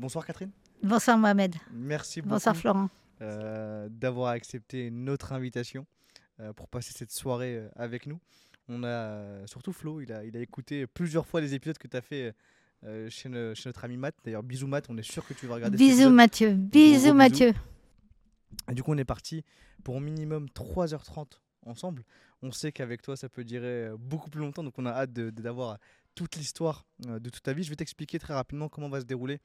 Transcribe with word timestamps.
Bonsoir 0.00 0.24
Catherine. 0.24 0.50
Bonsoir 0.82 1.18
Mohamed. 1.18 1.54
Merci 1.72 2.22
beaucoup. 2.22 2.34
Bonsoir 2.34 2.56
Florent. 2.56 2.88
euh, 3.20 3.86
d'avoir 3.90 4.30
accepté 4.30 4.90
notre 4.90 5.32
invitation 5.34 5.86
euh, 6.40 6.54
pour 6.54 6.68
passer 6.68 6.92
cette 6.96 7.10
soirée 7.12 7.56
euh, 7.58 7.68
avec 7.76 8.06
nous. 8.06 8.18
On 8.68 8.82
a 8.82 9.46
surtout 9.46 9.72
Flo, 9.74 10.00
il 10.00 10.10
a, 10.12 10.24
il 10.24 10.34
a 10.36 10.40
écouté 10.40 10.86
plusieurs 10.86 11.26
fois 11.26 11.42
les 11.42 11.52
épisodes 11.54 11.76
que 11.76 11.86
tu 11.88 11.96
as 11.96 12.00
fait 12.00 12.34
euh, 12.84 13.10
chez, 13.10 13.28
ne- 13.28 13.52
chez 13.54 13.68
notre 13.68 13.84
ami 13.84 13.98
Matt. 13.98 14.14
D'ailleurs, 14.24 14.42
bisous 14.42 14.68
Matt, 14.68 14.86
on 14.88 14.96
est 14.96 15.02
sûr 15.02 15.26
que 15.26 15.34
tu 15.34 15.46
vas 15.46 15.56
regarder. 15.56 15.76
Bisous. 15.76 16.08
Mathieu. 16.08 16.48
Gros 16.54 16.56
Bisous 16.56 17.00
bisous. 17.02 17.14
Mathieu. 17.14 17.52
Et 18.70 18.74
du 18.74 18.82
coup, 18.82 18.92
on 18.92 18.96
est 18.98 19.04
parti 19.04 19.44
pour 19.84 19.96
au 19.96 20.00
minimum 20.00 20.46
3h30 20.54 21.26
ensemble. 21.66 22.04
On 22.40 22.52
sait 22.52 22.72
qu'avec 22.72 23.02
toi, 23.02 23.16
ça 23.18 23.28
peut 23.28 23.44
durer 23.44 23.90
beaucoup 23.98 24.30
plus 24.30 24.40
longtemps, 24.40 24.64
donc 24.64 24.78
on 24.78 24.86
a 24.86 24.92
hâte 24.92 25.12
d'avoir 25.12 25.76
toute 26.14 26.36
l'histoire 26.36 26.86
de 27.00 27.28
toute 27.28 27.42
ta 27.42 27.52
vie. 27.52 27.64
Je 27.64 27.68
vais 27.70 27.76
t'expliquer 27.76 28.18
très 28.18 28.32
rapidement 28.32 28.68
comment 28.70 28.88
va 28.88 29.00
se 29.00 29.04
dérouler 29.04 29.40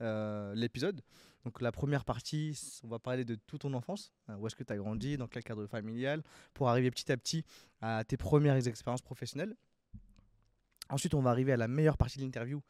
euh, 0.00 0.54
l'épisode. 0.54 1.00
Donc 1.44 1.60
la 1.60 1.70
première 1.70 2.04
partie, 2.04 2.58
on 2.82 2.88
va 2.88 2.98
parler 2.98 3.24
de 3.24 3.36
toute 3.36 3.60
ton 3.60 3.72
enfance, 3.74 4.12
hein, 4.28 4.36
où 4.38 4.46
est-ce 4.46 4.56
que 4.56 4.64
tu 4.64 4.72
as 4.72 4.76
grandi, 4.76 5.16
dans 5.16 5.28
quel 5.28 5.44
cadre 5.44 5.66
familial, 5.66 6.22
pour 6.54 6.68
arriver 6.68 6.90
petit 6.90 7.10
à 7.12 7.16
petit 7.16 7.44
à 7.80 8.02
tes 8.04 8.16
premières 8.16 8.66
expériences 8.66 9.02
professionnelles. 9.02 9.54
Ensuite, 10.88 11.14
on 11.14 11.22
va 11.22 11.30
arriver 11.30 11.52
à 11.52 11.56
la 11.56 11.68
meilleure 11.68 11.96
partie 11.96 12.18
de 12.18 12.24
l'interview, 12.24 12.62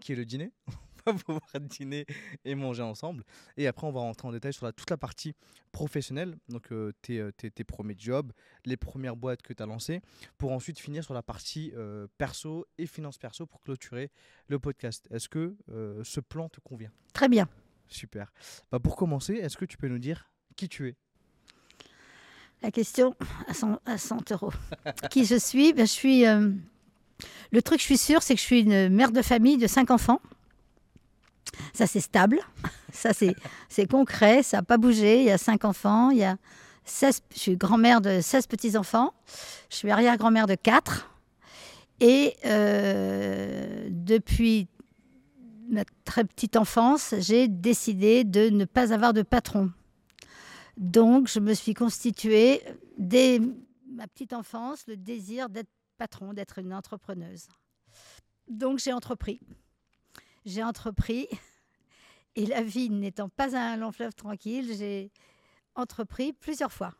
qui 0.00 0.12
est 0.12 0.16
le 0.16 0.24
dîner. 0.24 0.52
va 1.06 1.12
pouvoir 1.14 1.42
dîner 1.60 2.06
et 2.44 2.54
manger 2.54 2.82
ensemble. 2.82 3.24
Et 3.56 3.66
après, 3.66 3.86
on 3.86 3.92
va 3.92 4.00
rentrer 4.00 4.28
en 4.28 4.32
détail 4.32 4.52
sur 4.52 4.66
la, 4.66 4.72
toute 4.72 4.90
la 4.90 4.96
partie 4.96 5.34
professionnelle, 5.72 6.36
donc 6.48 6.70
euh, 6.72 6.92
tes, 7.02 7.18
euh, 7.18 7.32
tes- 7.32 7.50
tes 7.50 7.64
premiers 7.64 7.96
jobs, 7.98 8.32
les 8.64 8.76
premières 8.76 9.16
boîtes 9.16 9.42
que 9.42 9.52
tu 9.52 9.62
as 9.62 9.66
lancées, 9.66 10.00
pour 10.38 10.52
ensuite 10.52 10.78
finir 10.78 11.04
sur 11.04 11.14
la 11.14 11.22
partie 11.22 11.72
euh, 11.76 12.06
perso 12.18 12.66
et 12.78 12.86
finance 12.86 13.18
perso 13.18 13.46
pour 13.46 13.60
clôturer 13.60 14.10
le 14.48 14.58
podcast. 14.58 15.06
Est-ce 15.10 15.28
que 15.28 15.56
euh, 15.70 16.02
ce 16.04 16.20
plan 16.20 16.48
te 16.48 16.60
convient? 16.60 16.90
Très 17.12 17.28
bien. 17.28 17.48
Super. 17.88 18.32
Bah, 18.72 18.78
pour 18.78 18.96
commencer, 18.96 19.34
est-ce 19.34 19.56
que 19.56 19.64
tu 19.64 19.76
peux 19.76 19.88
nous 19.88 19.98
dire 19.98 20.30
qui 20.56 20.68
tu 20.68 20.88
es? 20.88 20.96
La 22.62 22.70
question 22.70 23.14
à 23.46 23.52
100, 23.52 23.78
à 23.84 23.98
100 23.98 24.32
euros. 24.32 24.52
Qui 25.10 25.26
je 25.26 25.34
suis? 25.38 25.74
Ben, 25.74 25.86
Je 25.86 25.92
suis. 25.92 26.22
Le 27.52 27.62
truc, 27.62 27.78
je 27.78 27.84
suis 27.84 27.98
sûre, 27.98 28.22
c'est 28.22 28.34
que 28.34 28.40
je 28.40 28.44
suis 28.46 28.60
une 28.62 28.88
mère 28.88 29.12
de 29.12 29.20
famille 29.20 29.58
de 29.58 29.66
cinq 29.66 29.90
enfants. 29.90 30.20
Ça, 31.72 31.86
c'est 31.86 32.00
stable. 32.00 32.40
Ça, 32.92 33.10
c'est 33.12 33.86
concret. 33.86 34.42
Ça 34.42 34.58
n'a 34.58 34.62
pas 34.62 34.78
bougé. 34.78 35.20
Il 35.20 35.24
y 35.24 35.30
a 35.30 35.38
cinq 35.38 35.64
enfants. 35.64 36.10
Il 36.10 36.18
y 36.18 36.24
a 36.24 36.36
16... 36.84 37.22
Je 37.34 37.38
suis 37.38 37.56
grand-mère 37.56 38.00
de 38.00 38.20
16 38.20 38.46
petits-enfants. 38.46 39.14
Je 39.70 39.76
suis 39.76 39.90
arrière-grand-mère 39.90 40.46
de 40.46 40.54
4. 40.54 41.10
Et 42.00 42.36
euh, 42.44 43.88
depuis 43.90 44.68
ma 45.68 45.84
très 46.04 46.24
petite 46.24 46.56
enfance, 46.56 47.14
j'ai 47.18 47.48
décidé 47.48 48.24
de 48.24 48.50
ne 48.50 48.64
pas 48.64 48.92
avoir 48.92 49.12
de 49.12 49.22
patron. 49.22 49.70
Donc, 50.76 51.28
je 51.28 51.40
me 51.40 51.54
suis 51.54 51.74
constituée 51.74 52.62
dès 52.98 53.40
ma 53.88 54.06
petite 54.08 54.32
enfance 54.32 54.84
le 54.88 54.96
désir 54.96 55.48
d'être 55.48 55.70
patron, 55.96 56.32
d'être 56.34 56.58
une 56.58 56.74
entrepreneuse. 56.74 57.48
Donc, 58.48 58.78
j'ai 58.78 58.92
entrepris. 58.92 59.40
J'ai 60.44 60.62
entrepris. 60.62 61.28
Et 62.36 62.46
la 62.46 62.62
vie 62.62 62.90
n'étant 62.90 63.28
pas 63.28 63.56
un 63.56 63.76
long 63.76 63.92
fleuve 63.92 64.12
tranquille, 64.14 64.74
j'ai 64.76 65.12
entrepris 65.76 66.32
plusieurs 66.32 66.72
fois. 66.72 66.92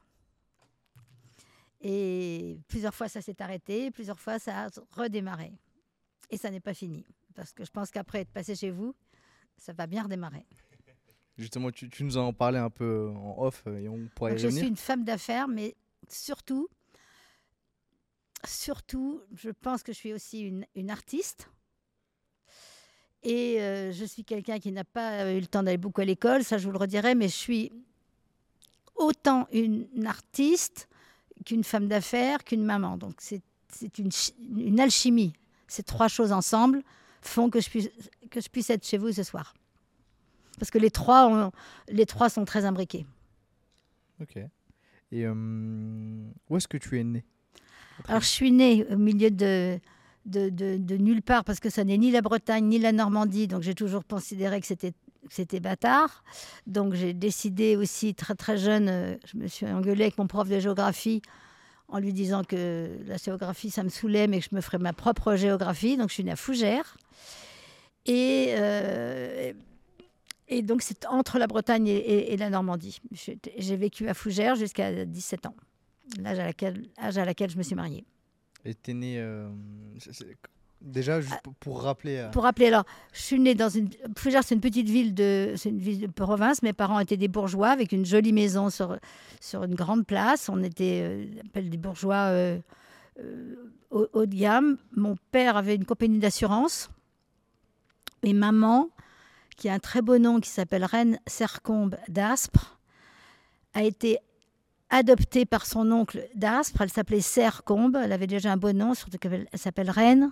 Et 1.80 2.60
plusieurs 2.68 2.94
fois, 2.94 3.08
ça 3.08 3.20
s'est 3.20 3.42
arrêté, 3.42 3.90
plusieurs 3.90 4.20
fois, 4.20 4.38
ça 4.38 4.66
a 4.66 4.68
redémarré. 4.92 5.52
Et 6.30 6.36
ça 6.36 6.50
n'est 6.50 6.60
pas 6.60 6.72
fini. 6.72 7.04
Parce 7.34 7.52
que 7.52 7.64
je 7.64 7.70
pense 7.70 7.90
qu'après 7.90 8.20
être 8.20 8.30
passé 8.30 8.54
chez 8.54 8.70
vous, 8.70 8.94
ça 9.56 9.72
va 9.72 9.86
bien 9.86 10.04
redémarrer. 10.04 10.46
Justement, 11.36 11.72
tu, 11.72 11.90
tu 11.90 12.04
nous 12.04 12.16
en 12.16 12.32
parlais 12.32 12.60
un 12.60 12.70
peu 12.70 13.10
en 13.10 13.42
off 13.42 13.64
euh, 13.66 13.78
et 13.78 13.88
on 13.88 14.08
pourra 14.14 14.30
y 14.30 14.32
Donc, 14.34 14.38
je 14.38 14.46
revenir. 14.46 14.62
suis 14.62 14.68
une 14.70 14.76
femme 14.76 15.04
d'affaires, 15.04 15.48
mais 15.48 15.74
surtout, 16.08 16.68
surtout, 18.46 19.20
je 19.32 19.50
pense 19.50 19.82
que 19.82 19.92
je 19.92 19.98
suis 19.98 20.12
aussi 20.12 20.42
une, 20.42 20.64
une 20.76 20.90
artiste. 20.90 21.50
Et 23.24 23.60
euh, 23.60 23.90
je 23.92 24.04
suis 24.04 24.22
quelqu'un 24.24 24.58
qui 24.58 24.70
n'a 24.70 24.84
pas 24.84 25.32
eu 25.32 25.40
le 25.40 25.46
temps 25.46 25.62
d'aller 25.62 25.78
beaucoup 25.78 26.02
à 26.02 26.04
l'école, 26.04 26.44
ça 26.44 26.58
je 26.58 26.66
vous 26.66 26.72
le 26.72 26.78
redirai, 26.78 27.14
mais 27.14 27.28
je 27.28 27.34
suis 27.34 27.72
autant 28.96 29.48
une 29.52 29.86
artiste 30.06 30.88
qu'une 31.44 31.64
femme 31.64 31.88
d'affaires, 31.88 32.44
qu'une 32.44 32.64
maman. 32.64 32.96
Donc 32.96 33.14
c'est 33.20 33.42
une, 33.98 34.12
chi- 34.12 34.34
une 34.56 34.78
alchimie. 34.78 35.32
Ces 35.68 35.82
trois 35.82 36.08
choses 36.08 36.32
ensemble 36.32 36.82
font 37.22 37.48
que 37.50 37.60
je 37.60 37.70
puisse, 37.70 37.88
que 38.30 38.40
je 38.40 38.48
puisse 38.48 38.70
être 38.70 38.86
chez 38.86 38.98
vous 38.98 39.10
ce 39.12 39.22
soir. 39.22 39.54
Parce 40.58 40.70
que 40.70 40.78
les 40.78 40.90
trois, 40.90 41.26
ont- 41.26 41.50
les 41.88 42.06
trois 42.06 42.28
sont 42.28 42.44
très 42.44 42.64
imbriqués. 42.64 43.06
Ok. 44.20 44.36
Et 44.36 45.24
euh, 45.26 45.34
où 46.50 46.56
est-ce 46.56 46.68
que 46.68 46.76
tu 46.76 47.00
es 47.00 47.04
né 47.04 47.24
Alors, 48.06 48.20
je 48.20 48.26
suis 48.28 48.52
née 48.52 48.84
au 48.90 48.96
milieu 48.96 49.30
de, 49.30 49.80
de, 50.26 50.96
nulle 50.96 51.22
part 51.22 51.44
parce 51.44 51.60
que 51.60 51.70
ça 51.70 51.84
n'est 51.84 51.98
ni 51.98 52.10
la 52.10 52.22
Bretagne 52.22 52.66
ni 52.66 52.78
la 52.78 52.92
Normandie. 52.92 53.46
Donc, 53.46 53.62
j'ai 53.62 53.74
toujours 53.74 54.06
considéré 54.06 54.60
que 54.60 54.66
c'était 54.66 55.60
bâtard. 55.60 56.24
Donc, 56.66 56.94
j'ai 56.94 57.12
décidé 57.12 57.76
aussi 57.76 58.14
très 58.14 58.34
très 58.34 58.56
jeune, 58.56 58.88
euh, 58.88 59.16
je 59.26 59.36
me 59.36 59.46
suis 59.46 59.66
engueulée 59.66 60.04
avec 60.04 60.18
mon 60.18 60.26
prof 60.26 60.48
de 60.48 60.58
géographie 60.58 61.22
en 61.88 61.98
lui 61.98 62.12
disant 62.12 62.44
que 62.44 62.88
la 63.06 63.18
géographie, 63.18 63.70
ça 63.70 63.82
me 63.82 63.88
saoulait, 63.88 64.26
mais 64.26 64.40
que 64.40 64.46
je 64.50 64.56
me 64.56 64.60
ferais 64.60 64.78
ma 64.78 64.92
propre 64.92 65.36
géographie. 65.36 65.96
Donc, 65.96 66.08
je 66.08 66.14
suis 66.14 66.24
née 66.24 66.32
à 66.32 66.36
Fougères. 66.36 66.96
Et, 68.06 68.54
euh, 68.56 69.52
et 70.48 70.62
donc, 70.62 70.82
c'est 70.82 71.06
entre 71.06 71.38
la 71.38 71.46
Bretagne 71.46 71.88
et, 71.88 72.36
la 72.36 72.50
Normandie. 72.50 72.98
J'ai 73.12 73.76
vécu 73.76 74.08
à 74.08 74.14
Fougères 74.14 74.56
jusqu'à 74.56 75.04
17 75.04 75.46
ans, 75.46 75.54
l'âge 76.18 76.38
à, 76.38 77.20
à 77.20 77.24
laquelle 77.24 77.50
je 77.50 77.56
me 77.56 77.62
suis 77.62 77.74
mariée. 77.74 78.04
T'es 78.72 78.94
né. 78.94 79.16
euh, 79.18 79.48
Déjà, 80.80 81.20
juste 81.20 81.40
pour, 81.42 81.54
pour 81.54 81.82
rappeler. 81.82 82.18
à- 82.18 82.28
Pour 82.28 82.42
rappeler, 82.42 82.66
alors, 82.66 82.84
je 83.14 83.20
suis 83.22 83.40
née 83.40 83.54
dans 83.54 83.68
une. 83.70 83.88
Fougères, 84.18 84.42
c'est 84.44 84.54
une 84.54 84.60
petite 84.60 84.88
ville 84.88 85.14
de, 85.14 85.54
c'est 85.56 85.70
une 85.70 85.78
ville 85.78 86.00
de 86.00 86.06
province. 86.12 86.62
Mes 86.62 86.72
parents 86.74 87.00
étaient 87.00 87.16
des 87.16 87.28
bourgeois 87.28 87.68
avec 87.70 87.92
une 87.92 88.04
jolie 88.04 88.32
maison 88.34 88.68
sur, 88.70 88.98
sur 89.40 89.64
une 89.64 89.74
grande 89.74 90.06
place. 90.06 90.48
On 90.50 90.62
était, 90.62 91.00
euh, 91.02 91.26
on 91.42 91.46
appelle 91.46 91.70
des 91.70 91.76
bourgeois 91.78 92.28
euh, 92.30 92.58
euh, 93.20 93.54
haut, 93.90 94.08
haut 94.12 94.26
de 94.26 94.34
gamme. 94.36 94.76
Mon 94.94 95.16
père 95.30 95.56
avait 95.56 95.74
une 95.74 95.86
compagnie 95.86 96.18
d'assurance. 96.18 96.90
Et 98.22 98.34
maman, 98.34 98.90
qui 99.56 99.68
a 99.70 99.74
un 99.74 99.78
très 99.78 100.02
beau 100.02 100.18
nom 100.18 100.38
qui 100.40 100.50
s'appelle 100.50 100.84
Reine 100.84 101.18
Sercombe 101.26 101.96
d'Aspre, 102.08 102.78
a 103.72 103.82
été 103.84 104.18
adoptée 104.94 105.44
par 105.44 105.66
son 105.66 105.90
oncle 105.90 106.28
d'Aspre. 106.36 106.82
Elle 106.82 106.90
s'appelait 106.90 107.20
Sercombe. 107.20 107.98
Elle 108.00 108.12
avait 108.12 108.28
déjà 108.28 108.52
un 108.52 108.56
beau 108.56 108.72
nom, 108.72 108.94
surtout 108.94 109.18
qu'elle 109.18 109.48
elle 109.50 109.58
s'appelle 109.58 109.90
Reine. 109.90 110.30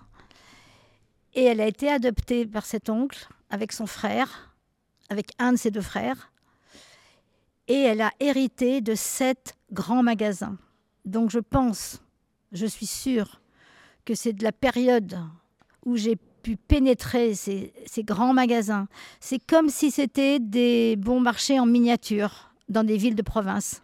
Et 1.34 1.42
elle 1.42 1.60
a 1.60 1.66
été 1.66 1.88
adoptée 1.88 2.46
par 2.46 2.64
cet 2.64 2.88
oncle 2.88 3.28
avec 3.50 3.72
son 3.72 3.86
frère, 3.86 4.54
avec 5.08 5.32
un 5.38 5.52
de 5.52 5.56
ses 5.56 5.72
deux 5.72 5.80
frères. 5.80 6.30
Et 7.66 7.80
elle 7.80 8.00
a 8.02 8.12
hérité 8.20 8.80
de 8.80 8.94
sept 8.94 9.56
grands 9.72 10.04
magasins. 10.04 10.56
Donc 11.04 11.30
je 11.30 11.40
pense, 11.40 12.00
je 12.52 12.66
suis 12.66 12.86
sûre, 12.86 13.40
que 14.04 14.14
c'est 14.14 14.32
de 14.32 14.44
la 14.44 14.52
période 14.52 15.18
où 15.84 15.96
j'ai 15.96 16.16
pu 16.16 16.56
pénétrer 16.56 17.34
ces 17.34 17.72
grands 17.98 18.32
magasins. 18.32 18.86
C'est 19.18 19.44
comme 19.44 19.70
si 19.70 19.90
c'était 19.90 20.38
des 20.38 20.96
bons 20.96 21.20
marchés 21.20 21.58
en 21.58 21.66
miniature 21.66 22.52
dans 22.68 22.84
des 22.84 22.96
villes 22.96 23.16
de 23.16 23.22
province. 23.22 23.81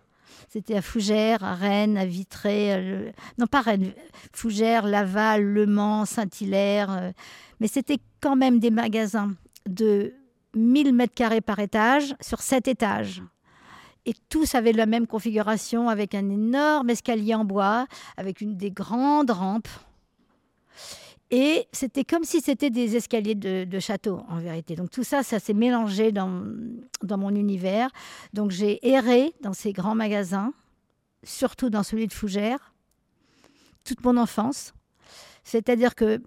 C'était 0.50 0.76
à 0.76 0.82
Fougères, 0.82 1.44
à 1.44 1.54
Rennes, 1.54 1.98
à 1.98 2.06
Vitré, 2.06 2.80
Le- 2.82 3.12
non 3.38 3.46
pas 3.46 3.60
Rennes, 3.60 3.92
Fougères, 4.32 4.86
Laval, 4.86 5.42
Le 5.44 5.66
Mans, 5.66 6.06
Saint-Hilaire. 6.06 6.90
euh, 6.90 7.12
mais 7.60 7.68
c'était 7.68 7.98
quand 8.20 8.34
même 8.36 8.58
des 8.58 8.70
magasins 8.70 9.32
de 9.68 10.14
1000 10.54 10.94
mètres 10.94 11.14
carrés 11.14 11.42
par 11.42 11.58
étage 11.58 12.14
sur 12.20 12.40
7 12.40 12.66
étages. 12.68 13.22
Et 14.06 14.14
tous 14.30 14.54
avaient 14.54 14.72
la 14.72 14.86
même 14.86 15.06
configuration 15.06 15.90
avec 15.90 16.14
un 16.14 16.30
énorme 16.30 16.88
escalier 16.88 17.34
en 17.34 17.44
bois, 17.44 17.86
avec 18.16 18.40
une 18.40 18.56
des 18.56 18.70
grandes 18.70 19.30
rampes. 19.30 19.68
Et 21.30 21.68
c'était 21.72 22.04
comme 22.04 22.24
si 22.24 22.40
c'était 22.40 22.70
des 22.70 22.96
escaliers 22.96 23.34
de, 23.34 23.78
château, 23.80 24.22
en 24.28 24.38
vérité. 24.38 24.76
Donc 24.76 24.90
tout 24.90 25.04
ça, 25.04 25.22
ça 25.22 25.38
s'est 25.38 25.54
mélangé 25.54 26.10
dans, 26.10 26.42
dans 27.02 27.18
mon 27.18 27.34
univers. 27.34 27.90
Donc 28.32 28.50
j'ai 28.50 28.86
erré 28.88 29.34
dans 29.42 29.52
ces 29.52 29.72
grands 29.72 29.94
magasins, 29.94 30.54
surtout 31.22 31.68
dans 31.68 31.82
celui 31.82 32.06
de 32.06 32.12
Fougères, 32.12 32.72
toute 33.84 34.02
mon 34.04 34.16
enfance. 34.16 34.72
C'est-à-dire 35.44 35.94
que 35.94 36.22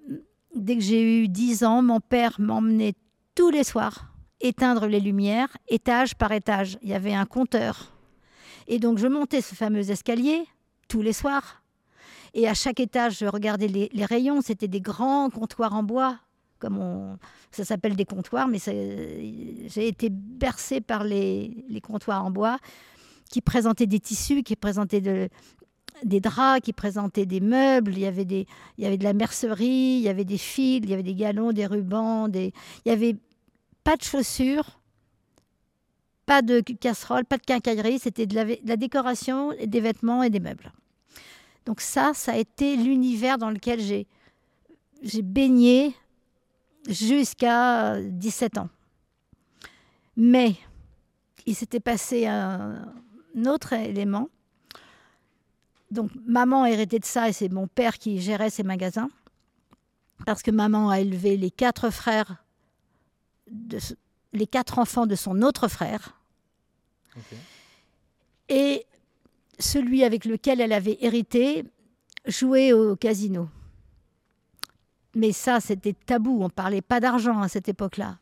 dès 0.55 0.75
que 0.75 0.83
j'ai 0.83 1.23
eu 1.23 1.27
10 1.27 1.63
ans, 1.63 1.81
mon 1.81 1.99
père 1.99 2.39
m'emmenait 2.39 2.93
tous 3.33 3.49
les 3.49 3.63
soirs 3.63 4.11
éteindre 4.41 4.87
les 4.87 4.99
lumières, 4.99 5.55
étage 5.67 6.15
par 6.15 6.31
étage. 6.31 6.77
Il 6.81 6.89
y 6.89 6.93
avait 6.93 7.13
un 7.13 7.25
compteur. 7.25 7.93
Et 8.67 8.79
donc 8.79 8.97
je 8.97 9.07
montais 9.07 9.41
ce 9.41 9.55
fameux 9.55 9.89
escalier 9.89 10.45
tous 10.87 11.01
les 11.01 11.13
soirs. 11.13 11.60
Et 12.33 12.47
à 12.47 12.53
chaque 12.53 12.79
étage, 12.79 13.19
je 13.19 13.25
regardais 13.25 13.67
les, 13.67 14.05
rayons. 14.05 14.41
C'était 14.41 14.67
des 14.67 14.81
grands 14.81 15.29
comptoirs 15.29 15.73
en 15.73 15.83
bois 15.83 16.17
comme 16.59 16.77
on, 16.77 17.17
ça 17.49 17.65
s'appelle 17.65 17.95
des 17.95 18.05
comptoirs, 18.05 18.47
mais 18.47 18.59
j'ai 18.59 19.87
été 19.87 20.09
bercée 20.11 20.79
par 20.79 21.03
les, 21.03 21.65
comptoirs 21.81 22.23
en 22.23 22.29
bois 22.29 22.59
qui 23.31 23.41
présentaient 23.41 23.87
des 23.87 23.99
tissus, 23.99 24.43
qui 24.43 24.55
présentaient 24.55 25.01
de, 25.01 25.27
des 26.03 26.19
draps, 26.19 26.61
qui 26.61 26.71
présentaient 26.71 27.25
des 27.25 27.39
meubles. 27.39 27.93
Il 27.93 27.99
y 27.99 28.05
avait 28.05 28.25
de 28.25 29.03
la 29.03 29.13
mercerie, 29.13 29.97
il 29.97 30.01
y 30.01 30.09
avait 30.09 30.23
des 30.23 30.37
fils, 30.37 30.81
il 30.83 30.89
y 30.91 30.93
avait 30.93 31.01
des 31.01 31.15
galons, 31.15 31.51
des 31.51 31.65
rubans, 31.65 32.27
des, 32.27 32.53
il 32.85 32.89
y 32.89 32.91
avait 32.91 33.15
pas 33.83 33.97
de 33.97 34.03
chaussures, 34.03 34.79
pas 36.27 36.43
de 36.43 36.59
casseroles, 36.59 37.25
pas 37.25 37.37
de 37.37 37.43
quincaillerie. 37.43 37.97
C'était 37.97 38.27
de 38.27 38.35
la 38.63 38.77
décoration, 38.77 39.51
des 39.65 39.79
vêtements 39.79 40.21
et 40.21 40.29
des 40.29 40.39
meubles. 40.39 40.71
Donc 41.65 41.81
ça, 41.81 42.13
ça 42.13 42.33
a 42.33 42.37
été 42.37 42.75
l'univers 42.75 43.37
dans 43.37 43.49
lequel 43.49 43.79
j'ai 43.79 44.07
j'ai 45.01 45.21
baigné 45.21 45.95
jusqu'à 46.87 47.99
17 48.01 48.57
ans. 48.57 48.69
Mais 50.15 50.55
il 51.45 51.55
s'était 51.55 51.79
passé 51.79 52.27
un, 52.27 52.85
autre 53.45 53.73
élément. 53.73 54.29
Donc 55.89 56.11
maman 56.25 56.63
a 56.63 56.69
hérité 56.69 56.99
de 56.99 57.05
ça 57.05 57.29
et 57.29 57.33
c'est 57.33 57.49
mon 57.49 57.67
père 57.67 57.97
qui 57.97 58.21
gérait 58.21 58.49
ses 58.49 58.63
magasins. 58.63 59.09
Parce 60.25 60.43
que 60.43 60.51
maman 60.51 60.89
a 60.89 60.99
élevé 60.99 61.35
les 61.35 61.49
quatre 61.49 61.89
frères, 61.89 62.43
de, 63.49 63.79
les 64.33 64.47
quatre 64.47 64.77
enfants 64.77 65.07
de 65.07 65.15
son 65.15 65.41
autre 65.41 65.67
frère. 65.67 66.19
Et 68.47 68.85
celui 69.61 70.03
avec 70.03 70.25
lequel 70.25 70.61
elle 70.61 70.73
avait 70.73 70.97
hérité 71.01 71.65
jouait 72.25 72.73
au 72.73 72.95
casino. 72.95 73.47
Mais 75.15 75.31
ça, 75.31 75.59
c'était 75.59 75.93
tabou. 75.93 76.39
On 76.41 76.45
ne 76.45 76.49
parlait 76.49 76.81
pas 76.81 76.99
d'argent 76.99 77.41
à 77.41 77.47
cette 77.47 77.67
époque-là. 77.67 78.17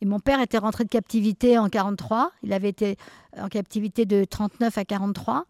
Et 0.00 0.06
mon 0.06 0.20
père 0.20 0.40
était 0.40 0.58
rentré 0.58 0.84
de 0.84 0.88
captivité 0.88 1.58
en 1.58 1.68
43. 1.68 2.30
Il 2.42 2.52
avait 2.52 2.68
été 2.68 2.96
en 3.36 3.48
captivité 3.48 4.04
de 4.04 4.24
39 4.24 4.76
à 4.76 4.84
43. 4.84 5.46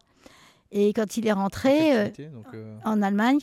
Et 0.71 0.93
quand 0.93 1.17
il 1.17 1.27
est 1.27 1.31
rentré 1.31 1.97
euh, 1.97 2.09
euh, 2.53 2.77
en 2.85 3.01
Allemagne, 3.01 3.39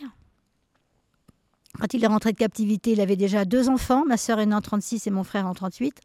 quand 1.79 1.95
il 1.95 2.05
est 2.05 2.09
rentré 2.09 2.33
de 2.33 2.37
captivité, 2.37 2.93
il 2.93 3.01
avait 3.01 3.17
déjà 3.17 3.45
deux 3.45 3.69
enfants. 3.69 4.05
Ma 4.07 4.17
sœur 4.17 4.39
est 4.41 4.47
née 4.47 4.55
en 4.55 4.61
36 4.61 5.07
et 5.07 5.11
mon 5.11 5.25
frère 5.25 5.47
en 5.47 5.55
38. 5.55 6.01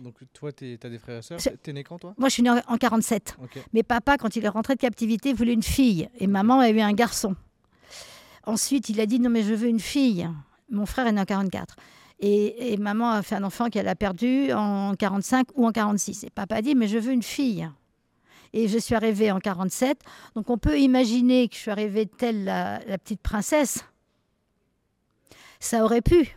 Donc 0.00 0.14
toi, 0.32 0.52
tu 0.52 0.78
as 0.82 0.88
des 0.88 0.98
frères 0.98 1.18
et 1.18 1.22
sœurs 1.22 1.38
Tu 1.38 1.70
es 1.70 1.72
né 1.72 1.84
quand 1.84 1.98
toi? 1.98 2.14
Moi, 2.18 2.28
je 2.28 2.34
suis 2.34 2.42
née 2.42 2.50
en 2.50 2.76
47. 2.76 3.36
Mais 3.72 3.82
papa, 3.82 4.16
quand 4.16 4.34
il 4.36 4.44
est 4.44 4.48
rentré 4.48 4.74
de 4.74 4.80
captivité, 4.80 5.32
voulait 5.32 5.52
une 5.52 5.62
fille. 5.62 6.08
Et 6.18 6.26
maman 6.26 6.58
a 6.58 6.68
eu 6.70 6.80
un 6.80 6.92
garçon. 6.92 7.36
Ensuite, 8.44 8.88
il 8.88 9.00
a 9.00 9.06
dit 9.06 9.20
non, 9.20 9.30
mais 9.30 9.42
je 9.42 9.54
veux 9.54 9.68
une 9.68 9.80
fille. 9.80 10.28
Mon 10.70 10.86
frère 10.86 11.06
est 11.06 11.12
né 11.12 11.20
en 11.20 11.24
44. 11.24 11.76
Et, 12.20 12.76
maman 12.78 13.10
a 13.10 13.22
fait 13.22 13.34
un 13.34 13.44
enfant 13.44 13.68
qu'elle 13.68 13.88
a 13.88 13.94
perdu 13.94 14.52
en 14.52 14.94
45 14.94 15.48
ou 15.54 15.66
en 15.66 15.72
46. 15.72 16.24
Et 16.24 16.30
papa 16.30 16.56
a 16.56 16.62
dit, 16.62 16.74
mais 16.74 16.88
je 16.88 16.98
veux 16.98 17.12
une 17.12 17.22
fille. 17.22 17.68
Et 18.52 18.68
je 18.68 18.78
suis 18.78 18.94
arrivée 18.94 19.30
en 19.30 19.40
47. 19.40 19.98
Donc 20.34 20.48
on 20.48 20.58
peut 20.58 20.78
imaginer 20.78 21.48
que 21.48 21.54
je 21.54 21.60
suis 21.60 21.70
arrivée 21.70 22.06
telle 22.06 22.44
la, 22.44 22.80
petite 22.98 23.20
princesse. 23.20 23.84
Ça 25.64 25.82
aurait 25.82 26.02
pu. 26.02 26.36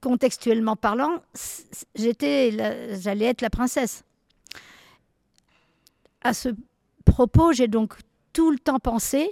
Contextuellement 0.00 0.74
parlant, 0.74 1.22
j'allais 1.94 3.26
être 3.26 3.42
la 3.42 3.48
princesse. 3.48 4.02
À 6.20 6.34
ce 6.34 6.48
propos, 7.04 7.52
j'ai 7.52 7.68
donc 7.68 7.94
tout 8.32 8.50
le 8.50 8.58
temps 8.58 8.80
pensé 8.80 9.30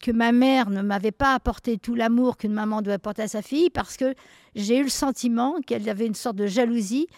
que 0.00 0.12
ma 0.12 0.30
mère 0.30 0.70
ne 0.70 0.82
m'avait 0.82 1.10
pas 1.10 1.34
apporté 1.34 1.78
tout 1.78 1.96
l'amour 1.96 2.36
qu'une 2.36 2.52
maman 2.52 2.80
doit 2.80 2.94
apporter 2.94 3.22
à 3.22 3.28
sa 3.28 3.42
fille 3.42 3.70
parce 3.70 3.96
que 3.96 4.14
j'ai 4.54 4.78
eu 4.78 4.84
le 4.84 4.88
sentiment 4.88 5.60
qu'elle 5.66 5.88
avait 5.88 6.06
une 6.06 6.14
sorte 6.14 6.36
de 6.36 6.46
jalousie. 6.46 7.08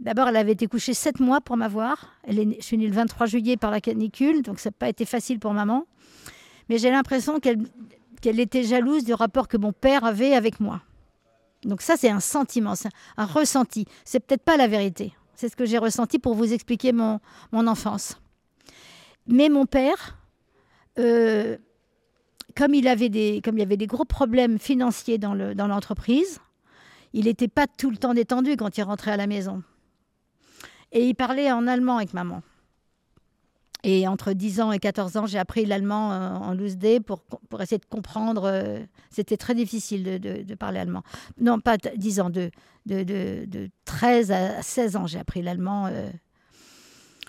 D'abord, 0.00 0.26
elle 0.26 0.38
avait 0.38 0.52
été 0.52 0.66
couchée 0.66 0.92
sept 0.92 1.20
mois 1.20 1.40
pour 1.40 1.56
m'avoir. 1.56 2.16
je 2.26 2.56
suis 2.58 2.76
née 2.76 2.88
le 2.88 2.94
23 2.94 3.26
juillet 3.26 3.56
par 3.56 3.70
la 3.70 3.80
canicule, 3.80 4.42
donc 4.42 4.58
ça 4.58 4.70
n'a 4.70 4.76
pas 4.76 4.88
été 4.88 5.04
facile 5.04 5.38
pour 5.38 5.52
maman. 5.52 5.86
Mais 6.68 6.78
j'ai 6.78 6.90
l'impression 6.90 7.38
qu'elle 7.38 7.58
était 8.26 8.62
jalouse 8.62 9.04
du 9.04 9.14
rapport 9.14 9.48
que 9.48 9.56
mon 9.56 9.72
père 9.72 10.04
avait 10.04 10.34
avec 10.34 10.60
moi. 10.60 10.80
Donc 11.64 11.82
ça, 11.82 11.96
c'est 11.96 12.10
un 12.10 12.20
sentiment, 12.20 12.74
un 13.16 13.26
ressenti. 13.26 13.86
C'est 14.04 14.20
peut-être 14.20 14.42
pas 14.42 14.56
la 14.56 14.66
vérité. 14.66 15.12
C'est 15.34 15.48
ce 15.48 15.56
que 15.56 15.64
j'ai 15.64 15.78
ressenti 15.78 16.18
pour 16.18 16.34
vous 16.34 16.52
expliquer 16.52 16.92
mon, 16.92 17.20
mon 17.52 17.66
enfance. 17.66 18.20
Mais 19.26 19.48
mon 19.48 19.66
père, 19.66 20.18
euh, 20.98 21.56
comme 22.56 22.74
il, 22.74 22.88
avait 22.88 23.08
des, 23.08 23.40
comme 23.42 23.56
il 23.56 23.60
y 23.60 23.64
avait 23.64 23.76
des 23.76 23.86
gros 23.86 24.04
problèmes 24.04 24.58
financiers 24.58 25.18
dans 25.18 25.34
l'entreprise, 25.34 26.36
dans 26.36 26.42
il 27.12 27.24
n'était 27.24 27.48
pas 27.48 27.66
tout 27.66 27.90
le 27.90 27.96
temps 27.96 28.14
détendu 28.14 28.56
quand 28.56 28.76
il 28.76 28.82
rentrait 28.82 29.12
à 29.12 29.16
la 29.16 29.26
maison. 29.26 29.62
Et 30.92 31.08
il 31.08 31.14
parlait 31.14 31.50
en 31.52 31.66
allemand 31.66 31.96
avec 31.96 32.14
maman. 32.14 32.42
Et 33.82 34.06
entre 34.06 34.32
10 34.32 34.60
ans 34.60 34.72
et 34.72 34.78
14 34.78 35.16
ans, 35.16 35.26
j'ai 35.26 35.38
appris 35.38 35.64
l'allemand 35.64 36.12
euh, 36.12 36.34
en 36.34 36.54
loose 36.54 36.76
day 36.76 37.00
pour, 37.00 37.22
pour 37.22 37.60
essayer 37.62 37.78
de 37.78 37.86
comprendre. 37.86 38.44
Euh, 38.44 38.80
c'était 39.10 39.36
très 39.36 39.54
difficile 39.54 40.20
de, 40.20 40.54
parler 40.54 40.80
allemand. 40.80 41.02
Non, 41.40 41.60
pas 41.60 41.76
10 41.78 42.20
ans, 42.20 42.30
de, 42.30 42.50
de, 42.86 43.02
de 43.02 43.70
13 43.86 44.32
à 44.32 44.62
16 44.62 44.96
ans, 44.96 45.06
j'ai 45.06 45.18
appris 45.18 45.40
l'allemand. 45.40 45.86
Euh, 45.86 46.10